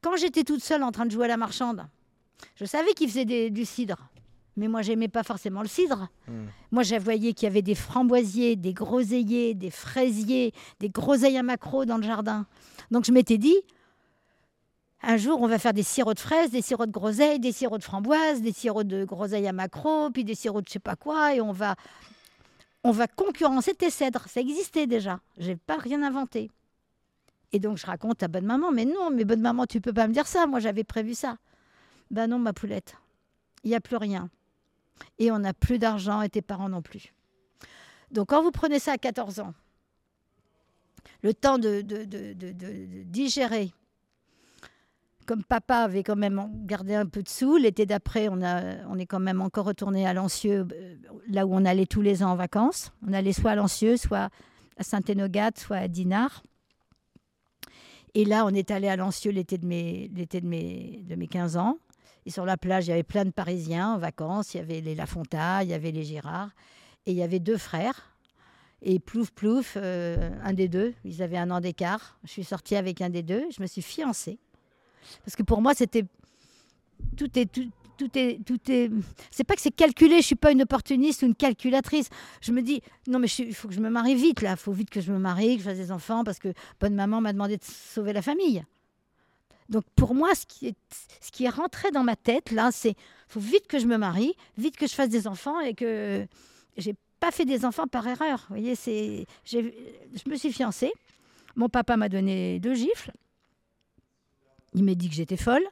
quand 0.01 0.15
j'étais 0.17 0.43
toute 0.43 0.63
seule 0.63 0.83
en 0.83 0.91
train 0.91 1.05
de 1.05 1.11
jouer 1.11 1.25
à 1.25 1.29
la 1.29 1.37
marchande, 1.37 1.87
je 2.55 2.65
savais 2.65 2.93
qu'ils 2.93 3.09
faisaient 3.09 3.25
des- 3.25 3.49
du 3.49 3.65
cidre. 3.65 3.97
Mais 4.57 4.67
moi, 4.69 4.81
j'aimais 4.81 5.07
pas 5.09 5.23
forcément 5.23 5.61
le 5.61 5.67
cidre. 5.67 6.07
Hmm. 6.27 6.45
Moi, 6.71 6.83
je 6.83 6.95
voyais 6.95 7.33
qu'il 7.33 7.43
y 7.45 7.51
avait 7.51 7.61
des 7.61 7.75
framboisiers, 7.75 8.55
des 8.55 8.73
groseilliers, 8.73 9.53
des 9.53 9.69
fraisiers, 9.69 10.53
des 10.79 10.89
groseilles 10.89 11.37
à 11.37 11.43
macro 11.43 11.83
dans 11.85 11.97
le 11.97 12.03
jardin. 12.03 12.45
Donc, 12.91 13.03
je 13.05 13.11
m'étais 13.11 13.37
dit, 13.37 13.55
un 15.01 15.17
jour, 15.17 15.41
on 15.41 15.47
va 15.47 15.59
faire 15.59 15.73
des 15.73 15.83
sirops 15.83 16.15
de 16.15 16.19
fraises, 16.21 16.51
des 16.51 16.61
sirops 16.61 16.87
de 16.87 16.91
groseilles, 16.93 17.39
des 17.39 17.51
sirops 17.51 17.79
de 17.79 17.83
framboises, 17.83 18.41
des 18.41 18.53
sirops 18.53 18.85
de 18.87 19.03
groseilles 19.03 19.47
à 19.47 19.53
macro, 19.53 20.09
puis 20.11 20.23
des 20.23 20.35
sirops 20.35 20.63
de 20.63 20.67
je 20.69 20.73
sais 20.73 20.79
pas 20.79 20.95
quoi, 20.95 21.35
et 21.35 21.41
on 21.41 21.51
va, 21.51 21.75
on 22.83 22.91
va 22.91 23.07
concurrencer 23.07 23.73
tes 23.73 23.89
cèdres. 23.89 24.23
Ça 24.29 24.39
existait 24.39 24.87
déjà. 24.87 25.19
J'ai 25.37 25.57
pas 25.57 25.75
rien 25.77 26.01
inventé. 26.01 26.49
Et 27.55 27.59
donc, 27.59 27.77
je 27.77 27.85
raconte 27.85 28.21
à 28.21 28.27
bonne 28.27 28.45
maman, 28.45 28.69
mais 28.73 28.83
non, 28.83 29.09
mais 29.09 29.23
bonne 29.23 29.39
maman, 29.39 29.65
tu 29.65 29.79
peux 29.79 29.93
pas 29.93 30.09
me 30.09 30.13
dire 30.13 30.27
ça. 30.27 30.45
Moi, 30.45 30.59
j'avais 30.59 30.83
prévu 30.83 31.13
ça. 31.13 31.37
Ben 32.11 32.27
non, 32.27 32.37
ma 32.37 32.51
poulette, 32.51 32.97
il 33.63 33.69
n'y 33.69 33.75
a 33.75 33.79
plus 33.79 33.95
rien. 33.95 34.29
Et 35.19 35.31
on 35.31 35.39
n'a 35.39 35.53
plus 35.53 35.79
d'argent 35.79 36.21
et 36.21 36.27
tes 36.27 36.41
parents 36.41 36.67
non 36.67 36.81
plus. 36.81 37.13
Donc, 38.11 38.27
quand 38.27 38.43
vous 38.43 38.51
prenez 38.51 38.77
ça 38.77 38.91
à 38.91 38.97
14 38.97 39.39
ans, 39.39 39.53
le 41.23 41.33
temps 41.33 41.57
de, 41.57 41.79
digérer, 43.03 43.71
comme 45.25 45.45
papa 45.45 45.77
avait 45.77 46.03
quand 46.03 46.17
même 46.17 46.45
gardé 46.65 46.93
un 46.93 47.05
peu 47.05 47.23
de 47.23 47.29
sous, 47.29 47.55
l'été 47.55 47.85
d'après, 47.85 48.27
on, 48.27 48.41
on 48.89 48.97
est 48.97 49.05
quand 49.05 49.21
même 49.21 49.39
encore 49.39 49.67
retourné 49.67 50.05
à 50.05 50.13
Lancieux, 50.13 50.67
euh, 50.73 50.95
là 51.29 51.45
où 51.45 51.55
on 51.55 51.63
allait 51.63 51.85
tous 51.85 52.01
les 52.01 52.21
ans 52.21 52.31
en 52.31 52.35
vacances. 52.35 52.91
On 53.07 53.13
allait 53.13 53.31
soit 53.31 53.51
à 53.51 53.55
Lancieux, 53.55 53.95
soit 53.95 54.27
à 54.75 54.83
Saint-Énogat, 54.83 55.51
soit 55.55 55.77
à 55.77 55.87
Dinard. 55.87 56.43
Et 58.15 58.23
là, 58.23 58.45
on 58.45 58.49
est 58.49 58.71
allé 58.71 58.87
à 58.87 58.95
Lancieux 58.95 59.31
l'été 59.31 59.57
de 59.57 59.65
mes, 59.65 60.09
l'été 60.15 60.39
de 60.39 60.47
mes, 60.47 61.03
de 61.07 61.15
mes 61.15 61.27
15 61.27 61.57
ans. 61.57 61.77
Et 62.25 62.31
sur 62.31 62.45
la 62.45 62.55
plage, 62.55 62.87
il 62.87 62.89
y 62.89 62.93
avait 62.93 63.03
plein 63.03 63.25
de 63.25 63.29
Parisiens 63.29 63.95
en 63.95 63.97
vacances. 63.97 64.53
Il 64.53 64.57
y 64.57 64.59
avait 64.61 64.79
les 64.79 64.95
Lafonta, 64.95 65.63
il 65.63 65.69
y 65.69 65.73
avait 65.73 65.91
les 65.91 66.05
Girard. 66.05 66.49
Et 67.05 67.11
il 67.11 67.17
y 67.17 67.23
avait 67.23 67.39
deux 67.39 67.57
frères. 67.57 68.15
Et 68.81 68.99
plouf, 68.99 69.31
plouf, 69.31 69.73
euh, 69.75 70.31
un 70.43 70.53
des 70.53 70.69
deux. 70.69 70.93
Ils 71.03 71.21
avaient 71.21 71.37
un 71.37 71.51
an 71.51 71.59
d'écart. 71.59 72.17
Je 72.23 72.29
suis 72.29 72.45
sortie 72.45 72.77
avec 72.77 73.01
un 73.01 73.09
des 73.09 73.21
deux. 73.21 73.43
Je 73.55 73.61
me 73.61 73.67
suis 73.67 73.81
fiancée. 73.81 74.39
Parce 75.25 75.35
que 75.35 75.43
pour 75.43 75.61
moi, 75.61 75.73
c'était. 75.73 76.05
Tout 77.17 77.37
est. 77.37 77.51
Tout, 77.51 77.69
tout 77.97 78.09
est, 78.17 78.39
tout 78.45 78.59
est. 78.69 78.91
C'est 79.31 79.43
pas 79.43 79.55
que 79.55 79.61
c'est 79.61 79.75
calculé. 79.75 80.17
Je 80.17 80.25
suis 80.25 80.35
pas 80.35 80.51
une 80.51 80.61
opportuniste 80.61 81.23
ou 81.23 81.25
une 81.25 81.35
calculatrice. 81.35 82.09
Je 82.41 82.51
me 82.51 82.61
dis 82.61 82.81
non 83.07 83.19
mais 83.19 83.27
il 83.27 83.53
faut 83.55 83.67
que 83.67 83.73
je 83.73 83.79
me 83.79 83.89
marie 83.89 84.15
vite 84.15 84.41
là. 84.41 84.51
Il 84.51 84.57
faut 84.57 84.71
vite 84.71 84.89
que 84.89 85.01
je 85.01 85.11
me 85.11 85.19
marie, 85.19 85.57
que 85.57 85.63
je 85.63 85.69
fasse 85.69 85.77
des 85.77 85.91
enfants 85.91 86.23
parce 86.23 86.39
que 86.39 86.53
bonne 86.79 86.95
maman 86.95 87.21
m'a 87.21 87.33
demandé 87.33 87.57
de 87.57 87.63
sauver 87.63 88.13
la 88.13 88.21
famille. 88.21 88.63
Donc 89.69 89.83
pour 89.95 90.13
moi, 90.13 90.35
ce 90.35 90.45
qui 90.45 90.67
est, 90.67 90.75
ce 91.21 91.31
qui 91.31 91.45
est 91.45 91.49
rentré 91.49 91.91
dans 91.91 92.03
ma 92.03 92.15
tête 92.15 92.51
là, 92.51 92.71
c'est 92.71 92.95
faut 93.27 93.39
vite 93.39 93.67
que 93.67 93.79
je 93.79 93.87
me 93.87 93.97
marie, 93.97 94.35
vite 94.57 94.77
que 94.77 94.87
je 94.87 94.93
fasse 94.93 95.09
des 95.09 95.27
enfants 95.27 95.59
et 95.59 95.73
que 95.73 96.25
j'ai 96.77 96.95
pas 97.19 97.31
fait 97.31 97.45
des 97.45 97.65
enfants 97.65 97.87
par 97.87 98.07
erreur. 98.07 98.45
Vous 98.49 98.55
voyez, 98.55 98.75
c'est, 98.75 99.25
je 99.45 99.59
me 100.29 100.35
suis 100.35 100.51
fiancée. 100.51 100.91
Mon 101.55 101.69
papa 101.69 101.97
m'a 101.97 102.09
donné 102.09 102.59
deux 102.59 102.75
gifles. 102.75 103.11
Il 104.73 104.83
m'a 104.83 104.93
dit 104.93 105.09
que 105.09 105.15
j'étais 105.15 105.37
folle. 105.37 105.63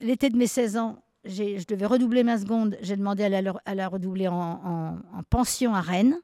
L'été 0.00 0.30
de 0.30 0.36
mes 0.36 0.46
16 0.46 0.78
ans, 0.78 1.02
je 1.24 1.64
devais 1.66 1.86
redoubler 1.86 2.24
ma 2.24 2.38
seconde. 2.38 2.76
J'ai 2.82 2.96
demandé 2.96 3.24
à 3.24 3.28
la, 3.28 3.52
à 3.64 3.74
la 3.74 3.88
redoubler 3.88 4.28
en, 4.28 4.34
en- 4.34 4.98
en 5.18 5.22
pension 5.28 5.74
à 5.74 5.80
Rennes. 5.80 6.18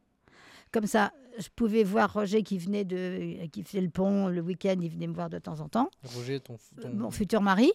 Comme 0.73 0.87
ça, 0.87 1.13
je 1.39 1.49
pouvais 1.55 1.85
voir 1.85 2.13
Roger 2.15 2.43
qui 2.43 2.57
venait 2.59 2.85
de, 2.85 3.47
qui 3.53 3.63
faisait 3.63 3.81
le 3.83 3.91
pont 3.91 4.29
le 4.29 4.41
week-end. 4.41 4.77
Il 4.81 4.91
venait 4.91 5.07
me 5.07 5.15
voir 5.15 5.29
de 5.31 5.39
temps 5.39 5.61
en 5.61 5.69
temps 5.69 5.91
Roger, 6.03 6.41
ton, 6.41 6.57
ton- 6.81 6.95
mon 6.95 7.11
futur 7.11 7.43
mari. 7.43 7.73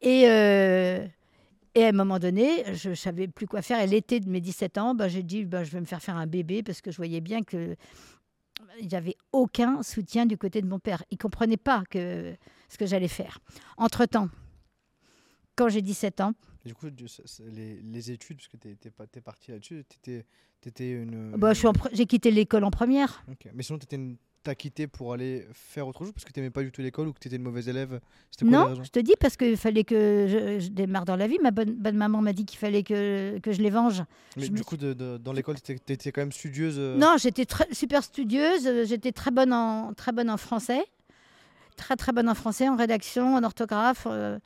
Et, 0.00 0.24
euh, 0.28 1.06
et 1.74 1.84
à 1.84 1.88
un 1.88 1.92
moment 1.92 2.18
donné, 2.18 2.64
je 2.74 2.90
ne 2.90 2.94
savais 2.94 3.28
plus 3.28 3.46
quoi 3.46 3.60
faire. 3.62 3.80
Et 3.80 3.86
l'été 3.86 4.18
de 4.20 4.28
mes 4.30 4.40
17 4.40 4.78
ans, 4.78 4.94
bah, 4.94 5.08
j'ai 5.08 5.22
dit 5.22 5.44
bah, 5.44 5.64
je 5.64 5.70
vais 5.70 5.80
me 5.80 5.86
faire 5.86 6.00
faire 6.02 6.16
un 6.16 6.26
bébé 6.26 6.62
parce 6.62 6.80
que 6.80 6.90
je 6.90 6.96
voyais 6.96 7.20
bien 7.20 7.42
que 7.42 7.76
avait 8.92 9.16
aucun 9.32 9.82
soutien 9.82 10.24
du 10.26 10.38
côté 10.38 10.62
de 10.62 10.66
mon 10.66 10.78
père. 10.78 11.02
Il 11.10 11.14
ne 11.14 11.18
comprenait 11.18 11.56
pas 11.58 11.84
que, 11.90 12.34
ce 12.70 12.78
que 12.78 12.86
j'allais 12.86 13.08
faire. 13.08 13.38
Entre-temps, 13.76 14.28
quand 15.56 15.68
j'ai 15.68 15.82
17 15.82 16.20
ans, 16.22 16.32
Du 16.64 16.74
coup, 16.74 16.86
les, 17.54 17.80
les 17.82 18.10
études, 18.10 18.36
parce 18.38 18.48
que 18.48 18.56
tu 18.56 18.68
es, 19.18 19.20
parti 19.20 19.50
là-dessus, 19.50 19.84
tu 20.02 20.22
étais, 20.66 20.90
une. 20.92 21.32
bah, 21.36 21.48
en 21.50 21.72
pre- 21.72 21.90
j'ai 21.92 22.06
quitté 22.06 22.30
l'école 22.30 22.64
en 22.64 22.70
première. 22.70 23.24
Ok. 23.30 23.48
Mais 23.54 23.62
sinon, 23.64 23.78
tu 23.78 24.50
as 24.50 24.54
quitté 24.54 24.86
pour 24.86 25.12
aller 25.12 25.46
faire 25.52 25.86
autre 25.88 26.00
chose 26.04 26.12
parce 26.12 26.24
que 26.24 26.32
tu 26.32 26.38
n'aimais 26.40 26.50
pas 26.50 26.62
du 26.62 26.70
tout 26.72 26.80
l'école 26.80 27.08
ou 27.08 27.12
que 27.12 27.18
tu 27.20 27.28
étais 27.28 27.36
une 27.36 27.42
mauvaise 27.42 27.68
élève? 27.68 28.00
Quoi 28.40 28.48
Non, 28.48 28.82
je 28.82 28.90
te 28.90 28.98
dis 29.00 29.14
parce 29.18 29.36
qu'il 29.36 29.56
fallait 29.56 29.84
que 29.84 30.26
je, 30.28 30.64
je 30.64 30.68
démarre 30.68 31.04
dans 31.04 31.16
la 31.16 31.26
vie. 31.26 31.38
Ma 31.42 31.50
bonne, 31.52 31.74
bonne 31.74 31.96
maman 31.96 32.20
m'a 32.22 32.32
dit 32.32 32.44
qu'il 32.44 32.58
fallait 32.58 32.82
que, 32.84 33.38
que 33.40 33.52
je 33.52 33.60
les 33.62 33.70
venge. 33.70 34.02
Mais 34.36 34.44
je 34.44 34.48
du 34.52 34.58
me 34.58 34.62
coup, 34.64 34.76
de- 34.76 34.92
de- 34.94 35.16
dans 35.18 35.32
l'école, 35.32 35.60
tu 35.60 35.72
étais, 35.72 36.10
quand 36.12 36.20
même 36.22 36.32
studieuse 36.32 36.76
euh, 36.78 36.96
Non, 36.96 37.16
j'étais 37.18 37.46
super 37.72 38.02
studieuse. 38.04 38.86
J'étais 38.86 39.12
très 39.12 39.30
bonne 39.32 39.52
en 39.52 39.92
très 39.94 40.12
bonne 40.12 40.30
en 40.30 40.36
français, 40.36 40.84
très 41.76 41.96
très 41.96 42.12
bonne 42.12 42.28
en 42.28 42.34
français, 42.34 42.68
en 42.68 42.76
rédaction, 42.76 43.34
en 43.34 43.42
orthographe, 43.44 44.06
euh, 44.10 44.38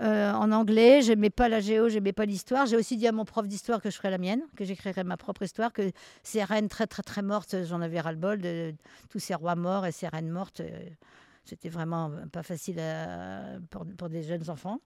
euh, 0.00 0.32
en 0.32 0.50
anglais. 0.52 1.02
J'aimais 1.02 1.30
pas 1.30 1.48
la 1.48 1.60
géo, 1.60 1.88
j'aimais 1.88 2.12
pas 2.12 2.24
l'histoire. 2.24 2.66
J'ai 2.66 2.76
aussi 2.76 2.96
dit 2.96 3.06
à 3.06 3.12
mon 3.12 3.24
prof 3.24 3.46
d'histoire 3.46 3.80
que 3.80 3.90
je 3.90 3.96
ferais 3.96 4.10
la 4.10 4.18
mienne, 4.18 4.42
que 4.56 4.64
j'écrirais 4.64 5.04
ma 5.04 5.16
propre 5.16 5.42
histoire, 5.42 5.72
que 5.72 5.90
ces 6.22 6.42
reines 6.44 6.68
très 6.68 6.86
très 6.86 7.02
très 7.02 7.22
mortes, 7.22 7.54
j'en 7.64 7.80
avais 7.80 8.00
ras 8.00 8.12
le 8.12 8.18
bol 8.18 8.40
de 8.40 8.74
tous 9.08 9.18
ces 9.18 9.34
rois 9.34 9.56
morts 9.56 9.86
et 9.86 9.92
ces 9.92 10.08
reines 10.08 10.30
mortes. 10.30 10.60
euh, 10.60 10.88
C'était 11.44 11.68
vraiment 11.70 12.10
pas 12.32 12.42
facile 12.42 12.80
pour, 13.70 14.08
des 14.08 14.22
jeunes 14.22 14.48
enfants. 14.50 14.78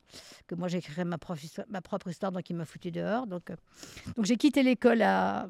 Que 0.47 0.55
moi 0.55 0.69
j'écrirais 0.69 1.05
ma, 1.05 1.19
propre 1.19 2.09
histoire- 2.09 2.33
donc 2.33 2.49
il 2.51 2.57
m'a 2.57 2.65
foutu 2.65 2.91
dehors. 2.91 3.27
Donc, 3.27 3.51
euh, 3.51 3.57
donc 4.17 4.25
j'ai 4.25 4.37
quitté 4.37 4.63
l'école 4.63 5.03
à, 5.03 5.49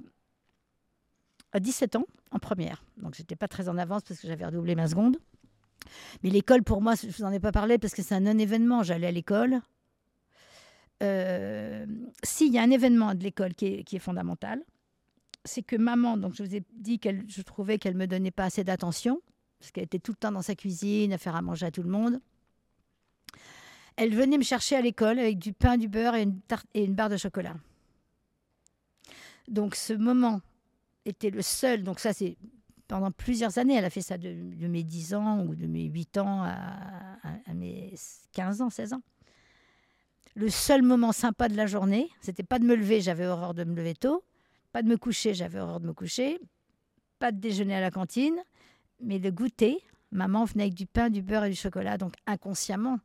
à 1.53 1.61
17 1.61 1.97
ans 1.97 2.07
en 2.33 2.39
première. 2.39 2.83
Donc 2.97 3.15
j'étais 3.15 3.37
pas 3.37 3.49
très 3.49 3.69
en 3.69 3.79
avance 3.79 4.03
parce 4.03 4.19
que 4.21 4.27
j'avais 4.27 4.45
redoublé 4.47 4.75
ma 4.75 4.89
seconde. 4.89 5.17
Mais 6.23 6.31
l'école, 6.31 6.63
pour 6.63 6.81
moi, 6.83 6.95
je 6.95 7.09
vous 7.09 7.25
en 7.25 7.33
ai 7.33 7.41
pas 7.41 7.53
parlé 7.53 7.79
parce 7.79 7.95
que 7.95 8.03
c'est 8.03 8.15
un 8.15 8.21
non-événement. 8.21 8.83
J'allais 8.83 9.07
à 9.07 9.13
l'école. 9.13 9.61
Euh, 11.03 11.87
S'il 12.23 12.53
y 12.53 12.59
a 12.59 12.63
un 12.63 12.71
événement 12.71 13.15
de 13.15 13.23
l'école 13.23 13.55
qui 13.55 13.85
est, 13.91 13.99
fondamental, 13.99 14.63
c'est 15.45 15.63
que 15.63 15.77
maman, 15.77 16.17
donc 16.17 16.35
je 16.35 16.43
vous 16.43 16.55
ai 16.55 16.65
dit 16.73 16.99
qu'elle, 16.99 17.25
je 17.29 17.43
trouvais 17.43 17.79
qu'elle 17.79 17.97
me 17.97 18.07
donnait 18.07 18.31
pas 18.31 18.45
assez 18.45 18.65
d'attention 18.65 19.21
parce 19.59 19.73
qu'elle 19.73 19.85
était 19.85 19.99
tout 19.99 20.13
le 20.13 20.17
temps 20.17 20.33
dans 20.33 20.43
sa 20.43 20.55
cuisine 20.55 21.13
à 21.13 21.19
faire 21.19 21.37
à 21.37 21.43
manger 21.43 21.67
à 21.67 21.71
tout 21.71 21.83
le 21.83 21.91
monde. 21.91 22.21
Elle 23.97 24.15
venait 24.15 24.39
me 24.39 24.43
chercher 24.43 24.77
à 24.77 24.81
l'école 24.81 25.19
avec 25.19 25.39
du 25.39 25.53
pain, 25.53 25.77
du 25.77 25.89
beurre 25.89 26.17
et 26.17 26.23
une, 26.23 26.41
tarte 26.41 26.67
et 26.75 26.85
une 26.85 26.95
barre 26.95 27.09
de 27.09 27.17
chocolat. 27.17 27.55
Donc 29.49 29.75
ce 29.75 29.93
moment 29.93 30.41
était 31.05 31.31
le 31.31 31.43
seul, 31.43 31.83
donc 31.83 32.01
ça 32.01 32.13
c'est 32.13 32.37
pendant 32.89 33.11
plusieurs 33.11 33.59
années, 33.59 33.75
elle 33.75 33.85
a 33.85 33.91
fait 33.91 34.01
ça 34.03 34.19
de, 34.19 34.29
de 34.55 34.67
mes 34.67 34.83
10 34.83 35.15
ans 35.15 35.45
ou 35.45 35.55
de 35.55 35.67
mes 35.67 35.85
8 35.85 36.19
ans 36.19 36.43
à, 36.43 36.55
à- 37.23 37.55
mes 37.55 37.95
15 38.33 38.61
ans, 38.63 38.71
16 38.71 38.93
ans. 38.95 39.03
Le 40.37 40.51
seul 40.51 40.83
moment 40.83 41.13
sympa 41.13 41.49
de 41.49 41.57
la 41.57 41.67
journée, 41.67 42.11
c'était 42.21 42.43
pas 42.43 42.59
de 42.59 42.65
me 42.65 42.75
lever, 42.75 43.01
j'avais 43.01 43.27
horreur 43.27 43.55
de 43.55 43.65
me 43.65 43.75
lever 43.77 43.95
tôt, 43.95 44.25
pas 44.73 44.83
de 44.83 44.89
me 44.89 44.97
coucher, 44.97 45.33
j'avais 45.33 45.61
horreur 45.61 45.81
de 45.81 45.87
me 45.87 45.93
coucher, 45.93 46.41
pas 47.21 47.31
de 47.31 47.39
déjeuner 47.39 47.77
à 47.77 47.81
la 47.81 47.91
cantine, 47.93 48.37
mais 49.01 49.19
le 49.19 49.31
goûter, 49.31 49.79
maman 50.11 50.45
venait 50.45 50.65
avec 50.65 50.75
du 50.75 50.87
pain, 50.87 51.09
du 51.09 51.23
beurre 51.23 51.45
et 51.45 51.51
du 51.51 51.57
chocolat, 51.57 51.99
donc 51.99 52.15
inconsciemment, 52.27 52.99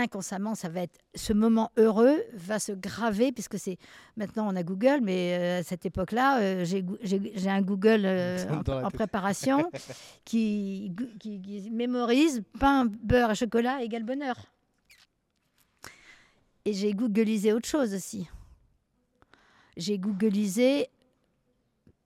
inconsciemment, 0.00 0.54
ça 0.54 0.68
va 0.68 0.82
être 0.82 0.98
ce 1.14 1.32
moment 1.32 1.70
heureux 1.76 2.22
va 2.34 2.58
se 2.58 2.72
graver 2.72 3.32
puisque 3.32 3.58
c'est 3.58 3.76
maintenant 4.16 4.46
on 4.52 4.56
a 4.56 4.62
Google, 4.62 5.00
mais 5.02 5.36
euh, 5.38 5.60
à 5.60 5.62
cette 5.62 5.84
époque-là, 5.86 6.40
euh, 6.40 6.64
j'ai 6.64 7.50
un 7.50 7.62
Google 7.62 8.02
euh, 8.04 8.44
en, 8.66 8.90
préparation 8.90 9.70
qui, 10.24 10.90
gu- 10.90 11.16
qui, 11.18 11.40
qui 11.40 11.70
mémorise 11.70 12.42
pain, 12.58 12.86
beurre 12.86 13.32
et 13.32 13.34
chocolat 13.34 13.82
égale 13.82 14.04
bonheur. 14.04 14.36
Et 16.64 16.72
j'ai 16.72 16.92
googlisé 16.92 17.52
autre 17.52 17.68
chose 17.68 17.94
aussi. 17.94 18.28
J'ai 19.76 19.98
googlisé 19.98 20.88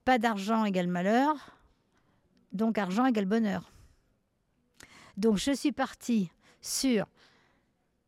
pas 0.05 0.19
d'argent 0.19 0.65
égale 0.65 0.89
malheur, 0.89 1.35
donc 2.53 2.79
argent 2.79 3.07
égale 3.07 3.25
bonheur. 3.27 3.71
Donc 5.17 5.37
je 5.39 5.53
suis 5.53 5.73
partie 5.73 6.31
sur 6.61 7.07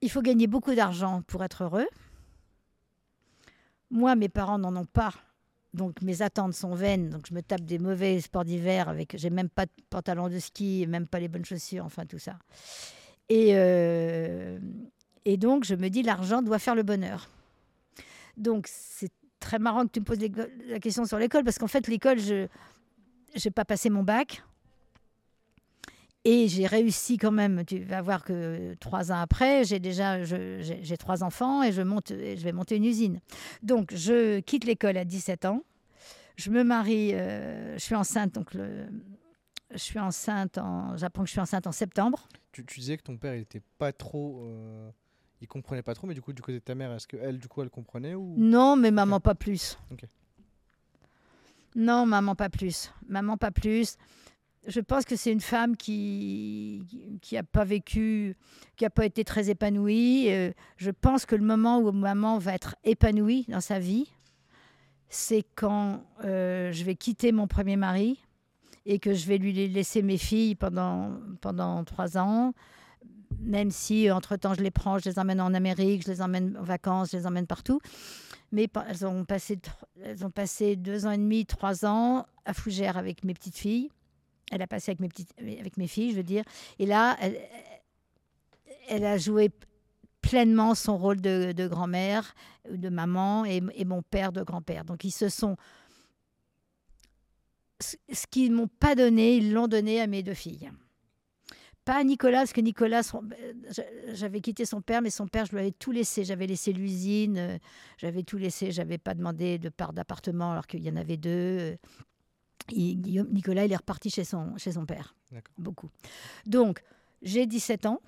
il 0.04 0.10
faut 0.10 0.20
gagner 0.20 0.46
beaucoup 0.46 0.74
d'argent 0.74 1.22
pour 1.26 1.42
être 1.42 1.64
heureux. 1.64 1.88
Moi, 3.90 4.14
mes 4.16 4.28
parents 4.28 4.58
n'en 4.58 4.76
ont 4.76 4.84
pas. 4.84 5.14
Donc 5.72 6.02
mes 6.02 6.20
attentes 6.20 6.52
sont 6.52 6.74
vaines. 6.74 7.08
Donc 7.08 7.26
je 7.26 7.32
me 7.32 7.40
tape 7.40 7.62
des 7.62 7.78
mauvais 7.78 8.20
sports 8.20 8.44
d'hiver 8.44 8.90
avec. 8.90 9.16
J'ai 9.16 9.30
même 9.30 9.48
pas 9.48 9.64
de 9.64 9.70
pantalon 9.88 10.28
de 10.28 10.38
ski, 10.38 10.86
même 10.86 11.06
pas 11.06 11.20
les 11.20 11.28
bonnes 11.28 11.44
chaussures, 11.46 11.86
enfin 11.86 12.04
tout 12.04 12.18
ça. 12.18 12.38
Et, 13.30 13.52
euh, 13.52 14.58
et 15.24 15.38
donc 15.38 15.64
je 15.64 15.74
me 15.74 15.88
dis 15.88 16.02
l'argent 16.02 16.42
doit 16.42 16.58
faire 16.58 16.74
le 16.74 16.82
bonheur. 16.82 17.30
Donc 18.36 18.66
c'est 18.68 19.10
très 19.40 19.58
marrant 19.58 19.86
que 19.86 19.92
tu 19.92 20.00
me 20.00 20.04
poses 20.04 20.18
la 20.66 20.80
question 20.80 21.06
sur 21.06 21.18
l'école 21.18 21.44
parce 21.44 21.58
qu'en 21.58 21.66
fait 21.66 21.88
l'école 21.88 22.18
je 22.18 22.46
j'ai 23.34 23.50
pas 23.50 23.64
passé 23.64 23.88
mon 23.88 24.02
bac. 24.02 24.44
Et 26.24 26.48
j'ai 26.48 26.66
réussi 26.66 27.18
quand 27.18 27.32
même. 27.32 27.64
Tu 27.66 27.80
vas 27.80 28.00
voir 28.00 28.24
que 28.24 28.74
trois 28.80 29.12
ans 29.12 29.20
après, 29.20 29.64
j'ai 29.64 29.78
déjà 29.78 30.24
j'ai 30.24 30.96
trois 30.96 31.22
enfants 31.22 31.62
et 31.62 31.70
je, 31.72 31.82
monte, 31.82 32.10
et 32.12 32.36
je 32.36 32.44
vais 32.44 32.52
monter 32.52 32.76
une 32.76 32.84
usine. 32.84 33.20
Donc, 33.62 33.92
je 33.94 34.40
quitte 34.40 34.64
l'école 34.64 34.96
à 34.96 35.04
17 35.04 35.44
ans. 35.44 35.62
Je 36.36 36.50
me 36.50 36.64
marie, 36.64 37.14
euh, 37.14 37.74
je 37.74 37.78
suis 37.82 37.94
enceinte. 37.94 38.34
Donc, 38.34 38.54
le, 38.54 38.86
je 39.70 39.78
suis 39.78 39.98
enceinte. 39.98 40.58
En, 40.58 40.96
j'apprends 40.96 41.22
que 41.24 41.28
je 41.28 41.32
suis 41.32 41.40
enceinte 41.40 41.66
en 41.66 41.72
septembre. 41.72 42.26
Tu, 42.52 42.64
tu 42.64 42.80
disais 42.80 42.96
que 42.96 43.02
ton 43.02 43.18
père, 43.18 43.34
il 43.34 43.42
était 43.42 43.62
pas 43.78 43.92
trop. 43.92 44.40
euh, 44.44 44.90
il 45.44 45.46
comprenait 45.46 45.82
pas 45.82 45.94
trop, 45.94 46.06
mais 46.06 46.14
du 46.14 46.22
coup, 46.22 46.32
du 46.32 46.40
côté 46.40 46.54
de 46.54 46.64
ta 46.64 46.74
mère, 46.74 46.90
est-ce 46.92 47.06
qu'elle, 47.06 47.38
du 47.38 47.48
coup, 47.48 47.60
elle 47.60 47.68
comprenait 47.68 48.14
ou... 48.14 48.34
Non, 48.38 48.76
mais 48.76 48.90
maman, 48.90 49.20
pas 49.20 49.34
plus. 49.34 49.78
Non, 51.76 52.06
maman, 52.06 52.34
pas 52.34 52.48
plus. 52.48 52.90
Maman, 53.08 53.36
pas 53.36 53.50
plus. 53.50 53.96
Je 54.66 54.80
pense 54.80 55.04
que 55.04 55.16
c'est 55.16 55.32
une 55.32 55.40
femme 55.40 55.76
qui 55.76 57.18
qui 57.20 57.36
a 57.36 57.42
pas 57.42 57.64
vécu, 57.64 58.36
qui 58.76 58.84
a 58.84 58.90
pas 58.90 59.04
été 59.04 59.24
très 59.24 59.50
épanouie. 59.50 60.30
Euh, 60.30 60.52
je 60.76 60.90
pense 60.90 61.26
que 61.26 61.36
le 61.36 61.44
moment 61.44 61.78
où 61.78 61.92
maman 61.92 62.38
va 62.38 62.54
être 62.54 62.76
épanouie 62.84 63.44
dans 63.48 63.60
sa 63.60 63.78
vie, 63.78 64.10
c'est 65.08 65.44
quand 65.54 66.02
euh, 66.24 66.72
je 66.72 66.84
vais 66.84 66.96
quitter 66.96 67.30
mon 67.30 67.46
premier 67.46 67.76
mari 67.76 68.18
et 68.86 68.98
que 68.98 69.14
je 69.14 69.26
vais 69.26 69.38
lui 69.38 69.52
laisser 69.68 70.02
mes 70.02 70.18
filles 70.18 70.54
pendant, 70.54 71.12
pendant 71.40 71.84
trois 71.84 72.18
ans. 72.18 72.52
Même 73.40 73.70
si, 73.70 74.10
entre-temps, 74.10 74.54
je 74.54 74.62
les 74.62 74.70
prends, 74.70 74.98
je 74.98 75.08
les 75.08 75.18
emmène 75.18 75.40
en 75.40 75.54
Amérique, 75.54 76.04
je 76.04 76.10
les 76.10 76.22
emmène 76.22 76.56
en 76.58 76.62
vacances, 76.62 77.10
je 77.12 77.16
les 77.16 77.26
emmène 77.26 77.46
partout. 77.46 77.80
Mais 78.52 78.68
elles 78.88 79.06
ont 79.06 79.24
passé, 79.24 79.58
elles 80.02 80.24
ont 80.24 80.30
passé 80.30 80.76
deux 80.76 81.06
ans 81.06 81.10
et 81.10 81.18
demi, 81.18 81.44
trois 81.46 81.84
ans 81.84 82.26
à 82.44 82.54
Fougères 82.54 82.96
avec 82.96 83.24
mes 83.24 83.34
petites 83.34 83.56
filles. 83.56 83.90
Elle 84.50 84.62
a 84.62 84.66
passé 84.66 84.90
avec 84.90 85.00
mes, 85.00 85.08
petites, 85.08 85.32
avec 85.38 85.76
mes 85.76 85.86
filles, 85.86 86.10
je 86.12 86.16
veux 86.16 86.22
dire. 86.22 86.44
Et 86.78 86.86
là, 86.86 87.16
elle, 87.20 87.40
elle 88.88 89.04
a 89.04 89.18
joué 89.18 89.50
pleinement 90.20 90.74
son 90.74 90.96
rôle 90.96 91.20
de, 91.20 91.68
grand-mère, 91.68 92.34
de 92.70 92.88
maman 92.88 93.44
et, 93.44 93.62
et 93.74 93.84
mon 93.84 94.02
père 94.02 94.32
de 94.32 94.42
grand-père. 94.42 94.84
Donc 94.84 95.04
ils 95.04 95.10
se 95.10 95.28
sont... 95.28 95.56
Ce 97.80 98.26
qu'ils 98.30 98.52
m'ont 98.52 98.68
pas 98.68 98.94
donné, 98.94 99.36
ils 99.36 99.52
l'ont 99.52 99.68
donné 99.68 100.00
à 100.00 100.06
mes 100.06 100.22
deux 100.22 100.34
filles. 100.34 100.70
Pas 101.84 101.96
à 101.96 102.04
Nicolas, 102.04 102.38
parce 102.38 102.54
que 102.54 102.62
Nicolas, 102.62 103.02
j'avais 104.12 104.40
quitté 104.40 104.64
son 104.64 104.80
père, 104.80 105.02
mais 105.02 105.10
son 105.10 105.28
père, 105.28 105.44
je 105.44 105.52
lui 105.52 105.58
avais 105.58 105.72
tout 105.72 105.92
laissé. 105.92 106.24
J'avais 106.24 106.46
laissé 106.46 106.72
l'usine, 106.72 107.36
euh, 107.36 107.58
j'avais 107.98 108.22
tout 108.22 108.38
laissé. 108.38 108.70
J'avais 108.70 108.96
pas 108.96 109.12
demandé 109.12 109.58
de 109.58 109.68
part 109.68 109.92
d'appartement 109.92 110.52
alors 110.52 110.66
qu'il 110.66 110.82
y 110.82 110.90
en 110.90 110.96
avait 110.96 111.18
deux. 111.18 111.76
Il- 112.70 113.00
Guillaume, 113.00 113.28
Nicolas, 113.32 113.64
il 113.64 113.72
est 113.72 113.76
reparti 113.76 114.10
chez 114.10 114.24
son, 114.24 114.56
chez 114.56 114.72
son 114.72 114.86
père. 114.86 115.14
Beaucoup. 115.58 115.90
Donc, 116.46 116.82
j'ai 117.22 117.46
17 117.46 117.86
ans. 117.86 118.00